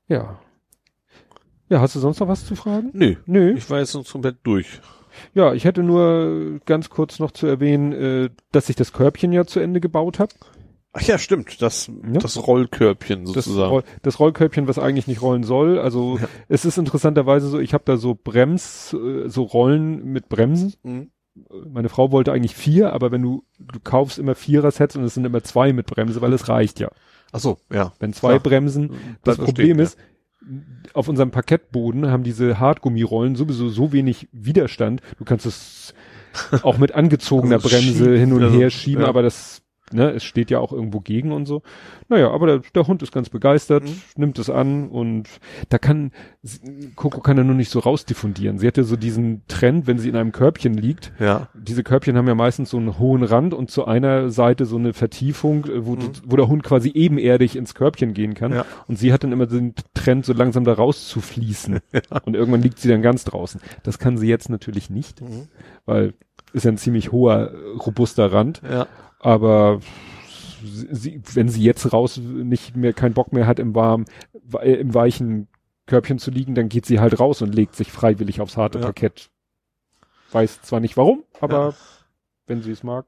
Ja. 0.08 0.38
Ja, 1.68 1.80
hast 1.80 1.96
du 1.96 2.00
sonst 2.00 2.20
noch 2.20 2.28
was 2.28 2.46
zu 2.46 2.54
fragen? 2.54 2.90
Nö. 2.92 3.16
Nö. 3.26 3.54
Ich 3.56 3.68
war 3.70 3.78
jetzt 3.80 3.94
noch 3.94 4.08
komplett 4.08 4.36
durch. 4.44 4.80
Ja, 5.34 5.52
ich 5.54 5.64
hätte 5.64 5.82
nur 5.82 6.60
ganz 6.66 6.90
kurz 6.90 7.18
noch 7.18 7.30
zu 7.32 7.46
erwähnen, 7.46 7.92
äh, 7.92 8.30
dass 8.52 8.68
ich 8.68 8.76
das 8.76 8.92
Körbchen 8.92 9.32
ja 9.32 9.46
zu 9.46 9.60
Ende 9.60 9.80
gebaut 9.80 10.18
habe. 10.18 10.32
Ach 10.98 11.02
ja, 11.02 11.18
stimmt. 11.18 11.60
Das, 11.60 11.88
Ja. 11.88 12.18
das 12.20 12.46
Rollkörbchen 12.46 13.24
Das, 13.26 13.34
sozusagen. 13.34 13.70
Roll, 13.70 13.82
das 14.02 14.18
Rollkörbchen, 14.18 14.66
was 14.66 14.78
eigentlich 14.78 15.06
nicht 15.06 15.20
rollen 15.20 15.42
soll. 15.42 15.78
Also 15.78 16.18
Ja. 16.20 16.28
es 16.48 16.64
ist 16.64 16.78
interessanterweise 16.78 17.48
so, 17.48 17.58
ich 17.58 17.74
habe 17.74 17.84
da 17.84 17.96
so 17.98 18.14
Brems, 18.14 18.94
äh, 18.94 19.28
so 19.28 19.42
Rollen 19.42 20.04
mit 20.06 20.28
Bremsen. 20.28 20.74
Mhm. 20.82 21.10
Meine 21.68 21.90
Frau 21.90 22.12
wollte 22.12 22.32
eigentlich 22.32 22.56
vier, 22.56 22.94
aber 22.94 23.12
wenn 23.12 23.20
du, 23.20 23.44
du 23.58 23.78
kaufst 23.78 24.18
immer 24.18 24.34
Vierer-Sets 24.34 24.96
und 24.96 25.04
es 25.04 25.12
sind 25.12 25.26
immer 25.26 25.42
zwei 25.42 25.74
mit 25.74 25.84
Bremse, 25.86 26.22
weil 26.22 26.32
es 26.32 26.48
reicht 26.48 26.80
ja. 26.80 26.88
Ach 27.30 27.40
so, 27.40 27.58
ja. 27.70 27.92
Wenn 27.98 28.14
zwei 28.14 28.38
Klar. 28.38 28.40
Bremsen, 28.40 28.92
das 29.22 29.36
Bleibt 29.36 29.44
Problem 29.44 29.78
ist, 29.78 29.98
auf 30.94 31.08
unserem 31.08 31.30
Parkettboden 31.30 32.10
haben 32.10 32.22
diese 32.22 32.58
Hartgummirollen 32.58 33.36
sowieso 33.36 33.68
so 33.68 33.92
wenig 33.92 34.28
Widerstand. 34.32 35.02
Du 35.18 35.24
kannst 35.24 35.44
es 35.44 35.92
auch 36.62 36.78
mit 36.78 36.92
angezogener 36.92 37.56
Also 37.56 37.68
Bremse 37.68 38.16
hin 38.16 38.32
und 38.32 38.42
also, 38.42 38.58
her 38.58 38.70
schieben, 38.70 39.02
ja. 39.02 39.08
aber 39.08 39.20
das, 39.22 39.60
ne, 39.92 40.10
es 40.10 40.24
steht 40.24 40.50
ja 40.50 40.58
auch 40.58 40.72
irgendwo 40.72 41.00
gegen 41.00 41.32
und 41.32 41.46
so. 41.46 41.62
Naja, 42.08 42.30
aber 42.30 42.46
der, 42.46 42.58
der 42.74 42.86
Hund 42.86 43.02
ist 43.02 43.12
ganz 43.12 43.28
begeistert, 43.30 43.84
Mhm. 43.84 44.00
nimmt 44.16 44.38
es 44.38 44.50
an 44.50 44.88
und 44.88 45.28
da 45.68 45.78
kann, 45.78 46.12
Coco 46.96 47.20
kann 47.20 47.38
er 47.38 47.44
nur 47.44 47.54
nicht 47.54 47.70
so 47.70 47.78
rausdiffundieren. 47.80 48.58
Sie 48.58 48.66
hatte 48.66 48.84
so 48.84 48.96
diesen 48.96 49.42
Trend, 49.48 49.86
wenn 49.86 49.98
sie 49.98 50.08
in 50.08 50.16
einem 50.16 50.32
Körbchen 50.32 50.74
liegt, 50.74 51.12
Ja. 51.18 51.48
diese 51.54 51.82
Körbchen 51.82 52.16
haben 52.16 52.26
ja 52.28 52.34
meistens 52.34 52.70
so 52.70 52.76
einen 52.76 52.98
hohen 52.98 53.22
Rand 53.22 53.54
und 53.54 53.70
zu 53.70 53.84
einer 53.84 54.30
Seite 54.30 54.64
so 54.66 54.76
eine 54.76 54.92
Vertiefung, 54.92 55.64
äh, 55.66 55.86
wo, 55.86 55.92
Mhm. 55.96 56.12
wo 56.24 56.36
der 56.36 56.48
Hund 56.48 56.62
quasi 56.62 56.90
ebenerdig 56.90 57.56
ins 57.56 57.74
Körbchen 57.74 58.14
gehen 58.14 58.34
kann. 58.34 58.52
Ja. 58.52 58.64
Und 58.88 58.98
sie 58.98 59.12
hat 59.12 59.24
dann 59.24 59.32
immer 59.32 59.46
den 59.46 59.74
Trend, 59.94 60.24
so 60.24 60.32
langsam 60.32 60.64
da 60.64 60.72
rauszufließen. 60.74 61.80
Und 62.24 62.34
irgendwann 62.34 62.62
liegt 62.62 62.78
sie 62.78 62.88
dann 62.88 63.02
ganz 63.02 63.24
draußen. 63.24 63.60
Das 63.82 63.98
kann 63.98 64.16
sie 64.18 64.28
jetzt 64.28 64.48
natürlich 64.48 64.90
nicht, 64.90 65.20
Mhm. 65.20 65.48
weil 65.84 66.14
ist 66.52 66.64
ja 66.64 66.70
ein 66.70 66.78
ziemlich 66.78 67.12
hoher, 67.12 67.50
äh, 67.50 67.76
robuster 67.78 68.32
Rand. 68.32 68.62
Ja. 68.68 68.86
Aber 69.20 69.80
sie, 70.62 71.20
wenn 71.34 71.48
sie 71.48 71.62
jetzt 71.62 71.92
raus 71.92 72.18
nicht 72.18 72.76
mehr 72.76 72.92
keinen 72.92 73.14
Bock 73.14 73.32
mehr 73.32 73.46
hat 73.46 73.58
im 73.58 73.74
warmen, 73.74 74.04
äh, 74.60 74.72
im 74.74 74.94
weichen 74.94 75.48
Körbchen 75.86 76.18
zu 76.18 76.30
liegen, 76.30 76.54
dann 76.54 76.68
geht 76.68 76.86
sie 76.86 76.98
halt 77.00 77.18
raus 77.20 77.42
und 77.42 77.54
legt 77.54 77.76
sich 77.76 77.92
freiwillig 77.92 78.40
aufs 78.40 78.56
harte 78.56 78.78
Ja. 78.78 78.84
Parkett. 78.86 79.30
Weiß 80.32 80.60
zwar 80.62 80.80
nicht 80.80 80.96
warum, 80.96 81.22
aber 81.40 81.68
Ja. 81.68 81.74
wenn 82.46 82.62
sie 82.62 82.72
es 82.72 82.82
mag. 82.82 83.06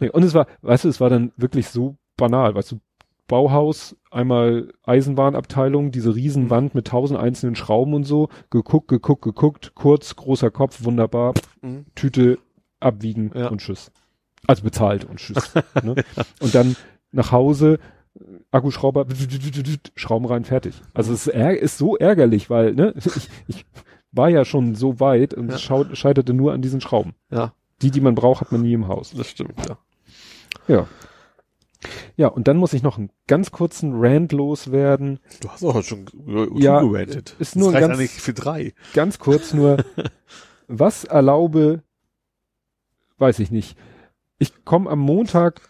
Nee, 0.00 0.08
und 0.08 0.22
es 0.22 0.32
war, 0.32 0.46
weißt 0.62 0.84
du, 0.84 0.88
es 0.88 1.00
war 1.00 1.10
dann 1.10 1.32
wirklich 1.36 1.68
so 1.68 1.96
banal, 2.16 2.54
weißt 2.54 2.72
du, 2.72 2.80
Bauhaus, 3.28 3.96
einmal 4.10 4.72
Eisenbahnabteilung, 4.84 5.90
diese 5.90 6.14
Riesenwand 6.14 6.74
mit 6.76 6.86
tausend 6.86 7.18
einzelnen 7.18 7.56
Schrauben 7.56 7.92
und 7.92 8.04
so, 8.04 8.28
geguckt, 8.50 8.86
geguckt, 8.88 9.22
geguckt, 9.22 9.72
kurz, 9.74 10.14
großer 10.16 10.50
Kopf, 10.52 10.84
wunderbar, 10.84 11.34
Mhm. 11.60 11.86
Tüte 11.96 12.38
abwiegen 12.80 13.32
Ja. 13.34 13.48
und 13.48 13.58
tschüss. 13.60 13.90
Also 14.46 14.62
bezahlt 14.62 15.04
und 15.04 15.16
tschüss. 15.18 15.54
ne? 15.82 15.94
Und 16.40 16.54
dann 16.54 16.76
nach 17.12 17.32
Hause, 17.32 17.78
Akkuschrauber, 18.50 19.06
Schrauben 19.94 20.26
rein, 20.26 20.44
fertig. 20.44 20.74
Also 20.94 21.12
es 21.12 21.26
ist, 21.26 21.78
so 21.78 21.96
ärgerlich, 21.96 22.48
weil 22.50 22.74
ne, 22.74 22.94
ich, 22.96 23.28
ich 23.48 23.66
war 24.12 24.28
ja 24.28 24.44
schon 24.44 24.74
so 24.74 25.00
weit 25.00 25.34
und 25.34 25.50
Ja. 25.50 25.58
scheiterte 25.58 26.32
nur 26.32 26.52
an 26.52 26.62
diesen 26.62 26.80
Schrauben. 26.80 27.14
Ja, 27.30 27.52
Die, 27.82 27.90
die 27.90 28.00
man 28.00 28.14
braucht, 28.14 28.40
hat 28.40 28.52
man 28.52 28.62
nie 28.62 28.72
im 28.72 28.88
Haus. 28.88 29.12
das 29.16 29.28
stimmt, 29.28 29.54
ja. 29.68 29.78
Ja. 30.68 30.86
Ja, 32.16 32.28
und 32.28 32.48
dann 32.48 32.56
muss 32.56 32.72
ich 32.72 32.82
noch 32.82 32.96
einen 32.98 33.10
ganz 33.26 33.50
kurzen 33.52 33.92
Rant 33.94 34.32
loswerden. 34.32 35.20
Du 35.40 35.48
hast 35.50 35.62
auch 35.62 35.82
schon 35.82 36.06
Ja, 36.56 36.80
zugerantet. 36.80 37.36
ist 37.38 37.54
nur 37.56 37.66
das 37.72 37.74
reicht 37.82 37.88
ganz- 37.88 37.98
eigentlich 37.98 38.10
für 38.12 38.32
drei. 38.32 38.72
Ganz 38.94 39.18
kurz 39.18 39.52
nur, 39.52 39.84
was 40.68 41.04
erlaube, 41.04 41.82
weiß 43.18 43.38
ich 43.40 43.50
nicht. 43.50 43.76
Ich 44.38 44.64
komme 44.64 44.90
am 44.90 44.98
Montag, 44.98 45.60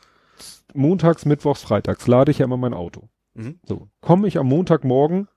montags, 0.74 1.24
mittwochs, 1.24 1.62
freitags, 1.62 2.06
lade 2.06 2.30
ich 2.30 2.38
ja 2.38 2.44
immer 2.44 2.56
mein 2.56 2.74
Auto. 2.74 3.08
Mhm. 3.34 3.60
So, 3.64 3.88
komme 4.00 4.26
ich 4.28 4.38
am 4.38 4.46
Montagmorgen, 4.48 5.28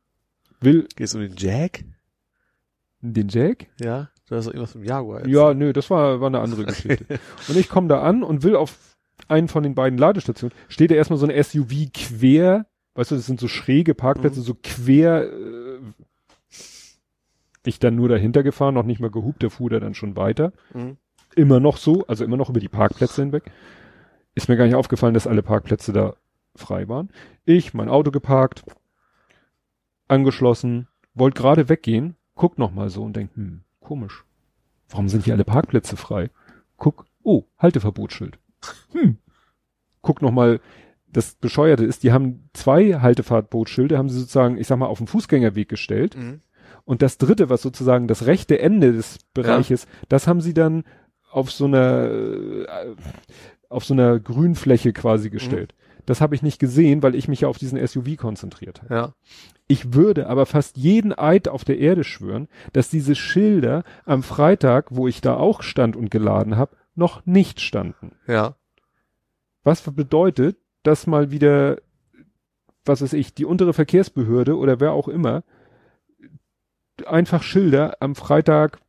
will 0.62 0.88
Gehst 0.96 1.14
du 1.14 1.20
in 1.20 1.30
den 1.30 1.38
Jack? 1.38 1.84
den 3.02 3.30
Jack? 3.30 3.68
Ja. 3.80 4.10
Du 4.28 4.36
hast 4.36 4.46
doch 4.46 4.52
irgendwas 4.54 4.74
vom 4.74 4.84
Jaguar. 4.84 5.26
Ja, 5.28 5.54
nö, 5.54 5.74
das 5.74 5.90
war, 5.90 6.20
war 6.22 6.28
eine 6.28 6.40
andere 6.42 6.66
Geschichte. 6.68 7.06
Und 7.48 7.56
ich 7.58 7.70
komme 7.70 7.88
da 7.88 8.02
an 8.02 8.24
und 8.24 8.44
will 8.44 8.56
auf 8.56 8.78
einen 9.28 9.48
von 9.48 9.64
den 9.64 9.74
beiden 9.76 9.98
Ladestationen, 9.98 10.56
steht 10.68 10.92
da 10.92 10.96
erstmal 10.96 11.18
so 11.20 11.26
ein 11.28 11.44
SUV 11.44 11.92
quer, 11.94 12.66
weißt 12.96 13.12
du, 13.12 13.16
das 13.16 13.26
sind 13.26 13.40
so 13.40 13.48
schräge 13.48 13.96
Parkplätze, 13.96 14.40
Mhm. 14.40 14.44
so 14.44 14.56
quer, 14.62 15.32
äh, 15.32 15.80
ich 17.66 17.80
dann 17.80 17.96
nur 17.96 18.08
dahinter 18.10 18.44
gefahren, 18.44 18.74
noch 18.74 18.86
nicht 18.86 19.00
mal 19.02 19.12
gehupt, 19.12 19.42
der 19.44 19.50
fuhr 19.50 19.70
da 19.70 19.80
dann 19.80 19.94
schon 19.94 20.16
weiter. 20.16 20.54
Mhm. 20.74 20.98
Immer 21.36 21.60
noch 21.60 21.78
so, 21.78 22.06
also 22.08 22.24
immer 22.24 22.38
noch 22.38 22.50
über 22.50 22.60
die 22.60 22.70
Parkplätze 22.70 23.22
hinweg. 23.22 23.52
Ist 24.36 24.50
mir 24.50 24.58
gar 24.58 24.66
nicht 24.66 24.76
aufgefallen, 24.76 25.14
dass 25.14 25.28
alle 25.28 25.44
Parkplätze 25.44 25.94
da 25.94 26.16
frei 26.56 26.88
waren. 26.88 27.10
Ich, 27.46 27.74
mein 27.74 27.90
Auto 27.90 28.12
geparkt, 28.12 28.64
angeschlossen, 30.08 30.88
wollte 31.14 31.42
gerade 31.42 31.70
weggehen, 31.70 32.16
guck 32.36 32.58
noch 32.58 32.72
mal 32.72 32.90
so 32.90 33.04
und 33.04 33.16
denk, 33.16 33.36
hm, 33.36 33.62
komisch. 33.80 34.26
Warum 34.90 35.08
sind 35.10 35.26
hier 35.26 35.34
alle 35.34 35.46
Parkplätze 35.46 35.98
frei? 35.98 36.30
Guck, 36.78 37.06
oh, 37.24 37.44
Halteverbotsschild. 37.58 38.40
Hm. 38.92 39.18
Guck 40.02 40.22
noch 40.22 40.32
mal, 40.32 40.60
das 41.12 41.36
Bescheuerte 41.36 41.86
ist, 41.86 42.04
die 42.04 42.12
haben 42.12 42.50
zwei 42.54 43.00
Halteverbotschilder, 43.02 43.98
haben 43.98 44.10
sie 44.10 44.20
sozusagen, 44.20 44.58
ich 44.58 44.68
sag 44.68 44.78
mal, 44.78 44.88
auf 44.88 45.00
den 45.00 45.08
Fußgängerweg 45.08 45.68
gestellt. 45.68 46.16
Mhm. 46.16 46.42
Und 46.86 47.02
das 47.02 47.18
dritte, 47.18 47.50
was 47.50 47.62
sozusagen 47.62 48.08
das 48.08 48.26
rechte 48.26 48.60
Ende 48.60 48.94
des 48.94 49.20
Bereiches, 49.34 49.88
das 50.08 50.28
haben 50.28 50.42
sie 50.42 50.54
dann 50.54 50.84
auf 51.32 51.52
so 51.52 51.66
einer, 51.66 52.10
äh, 52.10 52.96
auf 53.70 53.86
so 53.86 53.94
einer 53.94 54.20
Grünfläche 54.20 54.94
quasi 54.94 55.30
gestellt. 55.30 55.74
Das 56.06 56.22
habe 56.22 56.34
ich 56.34 56.42
nicht 56.42 56.60
gesehen, 56.60 57.04
weil 57.04 57.14
ich 57.14 57.28
mich 57.28 57.42
ja 57.42 57.48
auf 57.50 57.60
diesen 57.60 57.86
SUV 57.86 58.18
konzentriert 58.18 58.82
habe. 58.82 58.94
Ja. 58.94 59.14
Ich 59.68 59.94
würde 59.94 60.28
aber 60.28 60.48
fast 60.48 60.76
jeden 60.78 61.14
Eid 61.14 61.48
auf 61.48 61.64
der 61.64 61.78
Erde 61.78 62.04
schwören, 62.04 62.48
dass 62.74 62.90
diese 62.90 63.14
Schilder 63.14 63.84
am 64.06 64.24
Freitag, 64.24 64.88
wo 64.90 65.08
ich 65.08 65.22
da 65.22 65.36
auch 65.36 65.62
stand 65.62 65.96
und 65.96 66.10
geladen 66.10 66.58
habe, 66.58 66.76
noch 66.96 67.26
nicht 67.28 67.62
standen. 67.62 68.16
Ja. 68.26 68.56
Was 69.64 69.82
bedeutet, 69.82 70.58
dass 70.82 71.06
mal 71.06 71.30
wieder, 71.30 71.78
was 72.86 73.04
weiß 73.04 73.14
ich, 73.14 73.36
die 73.36 73.46
untere 73.46 73.74
Verkehrsbehörde 73.74 74.58
oder 74.58 74.80
wer 74.80 74.94
auch 74.94 75.08
immer, 75.08 75.44
einfach 77.06 77.44
Schilder 77.44 77.98
am 78.00 78.16
Freitag 78.16 78.80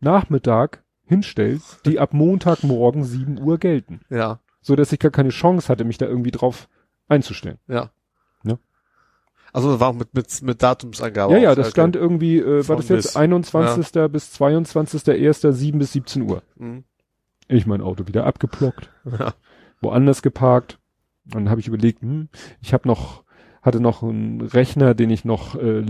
Nachmittag 0.00 0.82
hinstellt, 1.06 1.62
die 1.84 1.98
ab 1.98 2.12
Montagmorgen 2.12 3.04
7 3.04 3.40
Uhr 3.40 3.58
gelten. 3.58 4.00
Ja. 4.10 4.40
So 4.60 4.76
dass 4.76 4.92
ich 4.92 4.98
gar 4.98 5.12
keine 5.12 5.28
Chance 5.30 5.68
hatte, 5.68 5.84
mich 5.84 5.98
da 5.98 6.06
irgendwie 6.06 6.32
drauf 6.32 6.68
einzustellen. 7.08 7.58
Ja. 7.68 7.90
Ne? 8.42 8.58
Also 9.52 9.78
war 9.80 9.88
auch 9.90 9.94
mit, 9.94 10.12
mit, 10.14 10.42
mit 10.42 10.62
Datumsangabe. 10.62 11.34
ja, 11.34 11.38
ja, 11.38 11.54
das 11.54 11.66
okay. 11.66 11.72
stand 11.72 11.96
irgendwie, 11.96 12.38
äh, 12.38 12.68
war 12.68 12.76
das 12.76 12.88
jetzt 12.88 13.04
bis. 13.04 13.16
21. 13.16 13.92
bis 14.10 14.34
22.01. 14.34 15.52
7 15.52 15.78
bis 15.78 15.92
17 15.92 16.22
Uhr. 16.22 16.42
Mhm. 16.56 16.84
Ich 17.48 17.66
mein 17.66 17.80
Auto 17.80 18.06
wieder 18.06 18.26
abgeplockt. 18.26 18.90
Ja. 19.18 19.34
woanders 19.80 20.22
geparkt. 20.22 20.80
Dann 21.26 21.48
habe 21.48 21.60
ich 21.60 21.68
überlegt, 21.68 22.02
hm, 22.02 22.28
ich 22.60 22.72
habe 22.72 22.88
noch 22.88 23.22
hatte 23.66 23.80
noch 23.80 24.02
einen 24.02 24.40
Rechner, 24.40 24.94
den 24.94 25.10
ich 25.10 25.24
noch 25.24 25.54
äh, 25.56 25.84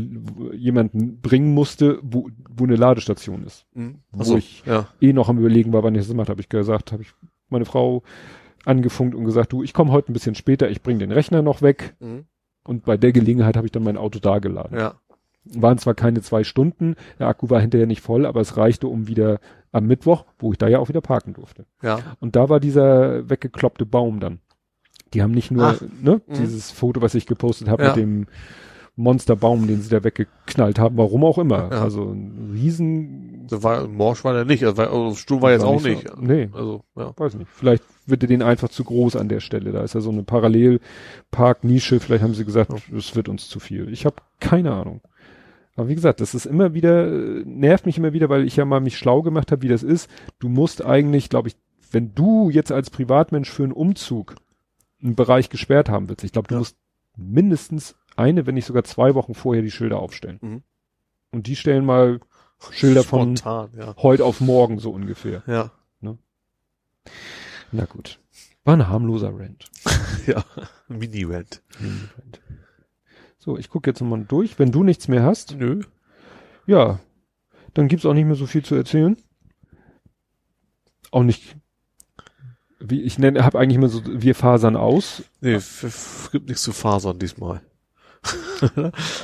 jemanden 0.55 1.21
bringen 1.21 1.55
musste, 1.55 1.99
wo, 2.03 2.29
wo 2.51 2.65
eine 2.65 2.77
Ladestation 2.77 3.45
ist. 3.45 3.67
Mhm. 3.75 4.01
Wo 4.13 4.37
ich- 4.37 4.65
ja. 4.67 4.89
Eh 5.01 5.13
noch 5.13 5.29
am 5.29 5.39
überlegen 5.39 5.73
war, 5.73 5.83
wann 5.83 5.95
ich 5.95 6.07
das 6.07 6.15
mache, 6.17 6.29
habe 6.31 6.41
ich 6.41 6.49
gesagt, 6.49 6.93
habe 6.93 7.03
ich 7.03 7.11
meine 7.49 7.65
Frau 7.67 8.03
angefunkt 8.65 9.15
und 9.15 9.25
gesagt, 9.25 9.53
du, 9.53 9.63
ich 9.63 9.73
komme 9.73 9.93
heute 9.93 10.11
ein 10.11 10.15
bisschen 10.15 10.35
später, 10.35 10.69
ich 10.71 10.83
bringe 10.83 10.99
den 11.01 11.13
Rechner 11.13 11.43
noch 11.43 11.63
weg. 11.63 11.95
Mhm. 12.01 12.25
Und 12.65 12.85
bei 12.85 12.97
der 12.97 13.13
Gelegenheit 13.13 13.57
habe 13.57 13.67
ich 13.67 13.73
dann 13.73 13.85
mein 13.85 13.97
Auto 13.97 14.19
da 14.19 14.41
geladen. 14.41 14.77
Ja. 14.77 14.95
Waren 15.45 15.79
zwar 15.79 15.95
keine 15.95 16.23
zwei 16.23 16.43
Stunden, 16.43 16.97
der 17.21 17.29
Akku 17.29 17.49
war 17.51 17.61
hinterher 17.61 17.87
nicht 17.87 18.01
voll, 18.01 18.27
aber 18.27 18.41
es 18.41 18.57
reichte, 18.57 18.89
um 18.89 19.07
wieder 19.07 19.39
am 19.71 19.87
Mittwoch, 19.87 20.25
wo 20.41 20.51
ich 20.51 20.59
da 20.59 20.67
ja 20.67 20.81
auch 20.81 20.89
wieder 20.89 21.01
parken 21.01 21.35
durfte. 21.35 21.67
Ja. 21.83 22.01
Und 22.19 22.35
da 22.35 22.49
war 22.49 22.59
dieser 22.59 23.31
weggekloppte 23.31 23.87
Baum 23.87 24.19
dann. 24.19 24.41
Die 25.15 25.23
haben 25.23 25.33
nicht 25.33 25.51
nur 25.51 25.65
Ach. 25.65 25.81
ne, 26.03 26.21
Mhm. 26.27 26.35
dieses 26.35 26.71
Foto, 26.71 27.01
was 27.03 27.15
ich 27.15 27.27
gepostet 27.27 27.69
habe 27.69 27.83
Ja. 27.85 27.89
mit 27.91 27.97
dem 27.99 28.27
Monsterbaum, 28.99 29.67
den 29.67 29.83
sie 29.83 29.91
da 29.91 30.03
weggeknallt 30.03 30.79
haben, 30.79 30.97
warum 30.97 31.23
auch 31.25 31.37
immer. 31.39 31.69
Ja. 31.71 31.83
Also 31.83 32.05
ein 32.13 32.51
riesen, 32.55 33.47
Das 33.49 33.63
war, 33.63 33.87
Morsch 33.87 34.25
war 34.25 34.33
der 34.33 34.45
nicht, 34.47 34.65
also, 34.65 34.77
war, 34.79 34.91
also 34.91 35.15
Sturm 35.15 35.43
war 35.43 35.53
jetzt 35.53 35.63
War 35.63 35.69
auch 35.69 35.83
nicht 35.83 36.03
nicht. 36.05 36.09
so- 36.09 36.21
nee. 36.21 36.49
Also, 36.53 36.83
ja. 36.97 37.13
weiß 37.17 37.35
nicht, 37.35 37.49
vielleicht 37.53 37.85
wird 38.07 38.23
er 38.25 38.29
den 38.29 38.43
einfach 38.43 38.69
zu 38.71 38.85
groß 38.85 39.17
an 39.17 39.29
der 39.29 39.41
Stelle. 39.41 39.71
Da 39.73 39.83
ist 39.83 39.95
ja 39.95 40.01
so 40.01 40.11
eine 40.11 40.23
Parallelparknische, 40.23 42.01
vielleicht 42.01 42.23
haben 42.25 42.35
sie 42.35 42.45
gesagt, 42.45 42.73
das 42.91 43.17
wird 43.17 43.29
uns 43.29 43.49
zu 43.49 43.61
viel. 43.61 43.93
Ich 43.93 44.07
habe 44.07 44.17
keine 44.41 44.73
Ahnung. 44.73 45.01
Aber 45.77 45.89
wie 45.89 45.95
gesagt, 45.95 46.21
das 46.23 46.35
ist 46.35 46.47
immer 46.47 46.73
wieder, 46.73 47.07
nervt 47.45 47.85
mich 47.85 47.99
immer 47.99 48.13
wieder, 48.15 48.29
weil 48.31 48.47
ich 48.47 48.57
ja 48.57 48.65
mal 48.65 48.81
mich 48.81 48.97
schlau 48.97 49.21
gemacht 49.23 49.53
habe, 49.53 49.63
wie 49.63 49.69
das 49.69 49.83
ist. 49.83 50.09
Du 50.39 50.49
musst 50.49 50.85
eigentlich, 50.85 51.29
glaube 51.29 51.49
ich, 51.49 51.57
wenn 51.93 52.15
du 52.15 52.49
jetzt 52.51 52.73
als 52.73 52.89
Privatmensch 52.91 53.51
für 53.51 53.63
einen 53.65 53.73
Umzug 53.73 54.37
einen 55.03 55.15
Bereich 55.15 55.51
gesperrt 55.51 55.89
haben 55.89 56.09
willst, 56.09 56.25
ich 56.25 56.33
glaube, 56.33 56.49
du 56.49 56.55
Ja. 56.55 56.59
musst 56.61 56.77
mindestens 57.17 57.97
eine, 58.17 58.47
wenn 58.47 58.55
nicht 58.55 58.67
sogar 58.67 58.85
zwei 58.85 59.15
Wochen 59.15 59.35
vorher 59.35 59.63
die 59.63 59.71
Schilder 59.71 59.99
aufstellen. 59.99 60.39
Mhm. 60.41 60.63
Und 61.33 61.47
die 61.47 61.57
stellen 61.57 61.85
mal 61.85 62.21
Schilder 62.71 63.05
von 63.05 63.37
Spontan, 63.37 63.71
ja. 63.79 63.95
heute 63.99 64.25
auf 64.25 64.41
morgen 64.41 64.79
so 64.79 64.91
ungefähr. 64.91 65.43
Ja. 65.47 65.71
Na 67.73 67.85
gut. 67.85 68.21
War 68.65 68.77
ein 68.77 68.89
harmloser 68.89 69.31
Rant. 69.37 69.71
Ja. 70.27 70.45
Mini-Rent. 70.89 71.63
So, 73.39 73.57
ich 73.59 73.69
gucke 73.71 73.91
jetzt 73.91 74.01
nochmal 74.01 74.25
durch. 74.25 74.59
Wenn 74.59 74.73
du 74.73 74.83
nichts 74.83 75.07
mehr 75.07 75.23
hast, 75.23 75.55
Nö. 75.57 75.83
ja, 76.67 76.99
dann 77.75 77.87
gibt's 77.87 78.05
auch 78.07 78.15
nicht 78.15 78.25
mehr 78.25 78.35
so 78.35 78.47
viel 78.47 78.65
zu 78.65 78.75
erzählen. 78.75 79.17
Auch 81.13 81.23
nicht, 81.23 81.57
wie 82.91 83.03
ich 83.03 83.19
nenne, 83.19 83.45
habe 83.45 83.59
eigentlich 83.59 83.77
immer 83.77 83.89
so, 83.89 84.01
wir 84.07 84.35
fasern 84.35 84.77
aus. 84.77 85.23
Nee, 85.41 85.55
f- 85.55 86.29
gibt 86.33 86.49
nichts 86.49 86.63
zu 86.63 86.73
fasern 86.73 87.19
diesmal. 87.19 87.61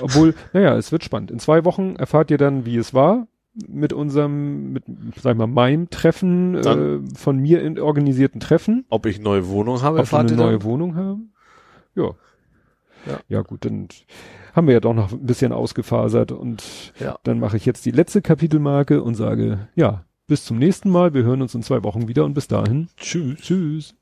Obwohl, 0.00 0.34
naja, 0.52 0.76
es 0.76 0.92
wird 0.92 1.04
spannend. 1.04 1.30
In 1.30 1.38
zwei 1.38 1.64
Wochen 1.64 1.96
erfahrt 1.96 2.30
ihr 2.30 2.38
dann, 2.38 2.64
wie 2.66 2.76
es 2.76 2.94
war 2.94 3.26
mit 3.68 3.92
unserem, 3.92 4.72
mit, 4.72 4.84
sag 5.20 5.32
ich 5.32 5.38
mal, 5.38 5.46
meinem 5.46 5.90
Treffen, 5.90 6.54
äh, 6.54 7.00
von 7.18 7.38
mir 7.38 7.62
in, 7.62 7.78
organisierten 7.78 8.40
Treffen. 8.40 8.86
Ob 8.88 9.04
ich 9.06 9.20
neue 9.20 9.46
Wohnung 9.48 9.82
habe, 9.82 9.98
Ob 9.98 10.10
wir 10.10 10.18
eine 10.18 10.32
neue 10.36 10.62
Wohnung 10.62 10.94
haben. 10.96 11.32
Ja. 11.94 12.10
ja. 13.06 13.18
Ja, 13.28 13.42
gut, 13.42 13.64
dann 13.66 13.88
haben 14.54 14.66
wir 14.68 14.74
ja 14.74 14.80
doch 14.80 14.94
noch 14.94 15.12
ein 15.12 15.26
bisschen 15.26 15.52
ausgefasert 15.52 16.32
und 16.32 16.92
Ja. 16.98 17.18
dann 17.24 17.40
mache 17.40 17.56
ich 17.58 17.66
jetzt 17.66 17.84
die 17.84 17.90
letzte 17.90 18.22
Kapitelmarke 18.22 19.02
und 19.02 19.14
sage, 19.16 19.68
ja, 19.74 20.04
bis 20.26 20.44
zum 20.44 20.58
nächsten 20.58 20.90
Mal. 20.90 21.14
Wir 21.14 21.22
hören 21.22 21.42
uns 21.42 21.54
in 21.54 21.62
zwei 21.62 21.82
Wochen 21.82 22.08
wieder 22.08 22.24
und 22.24 22.34
bis 22.34 22.48
dahin. 22.48 22.88
Tschüss. 22.96 23.40
Tschüss. 23.40 23.94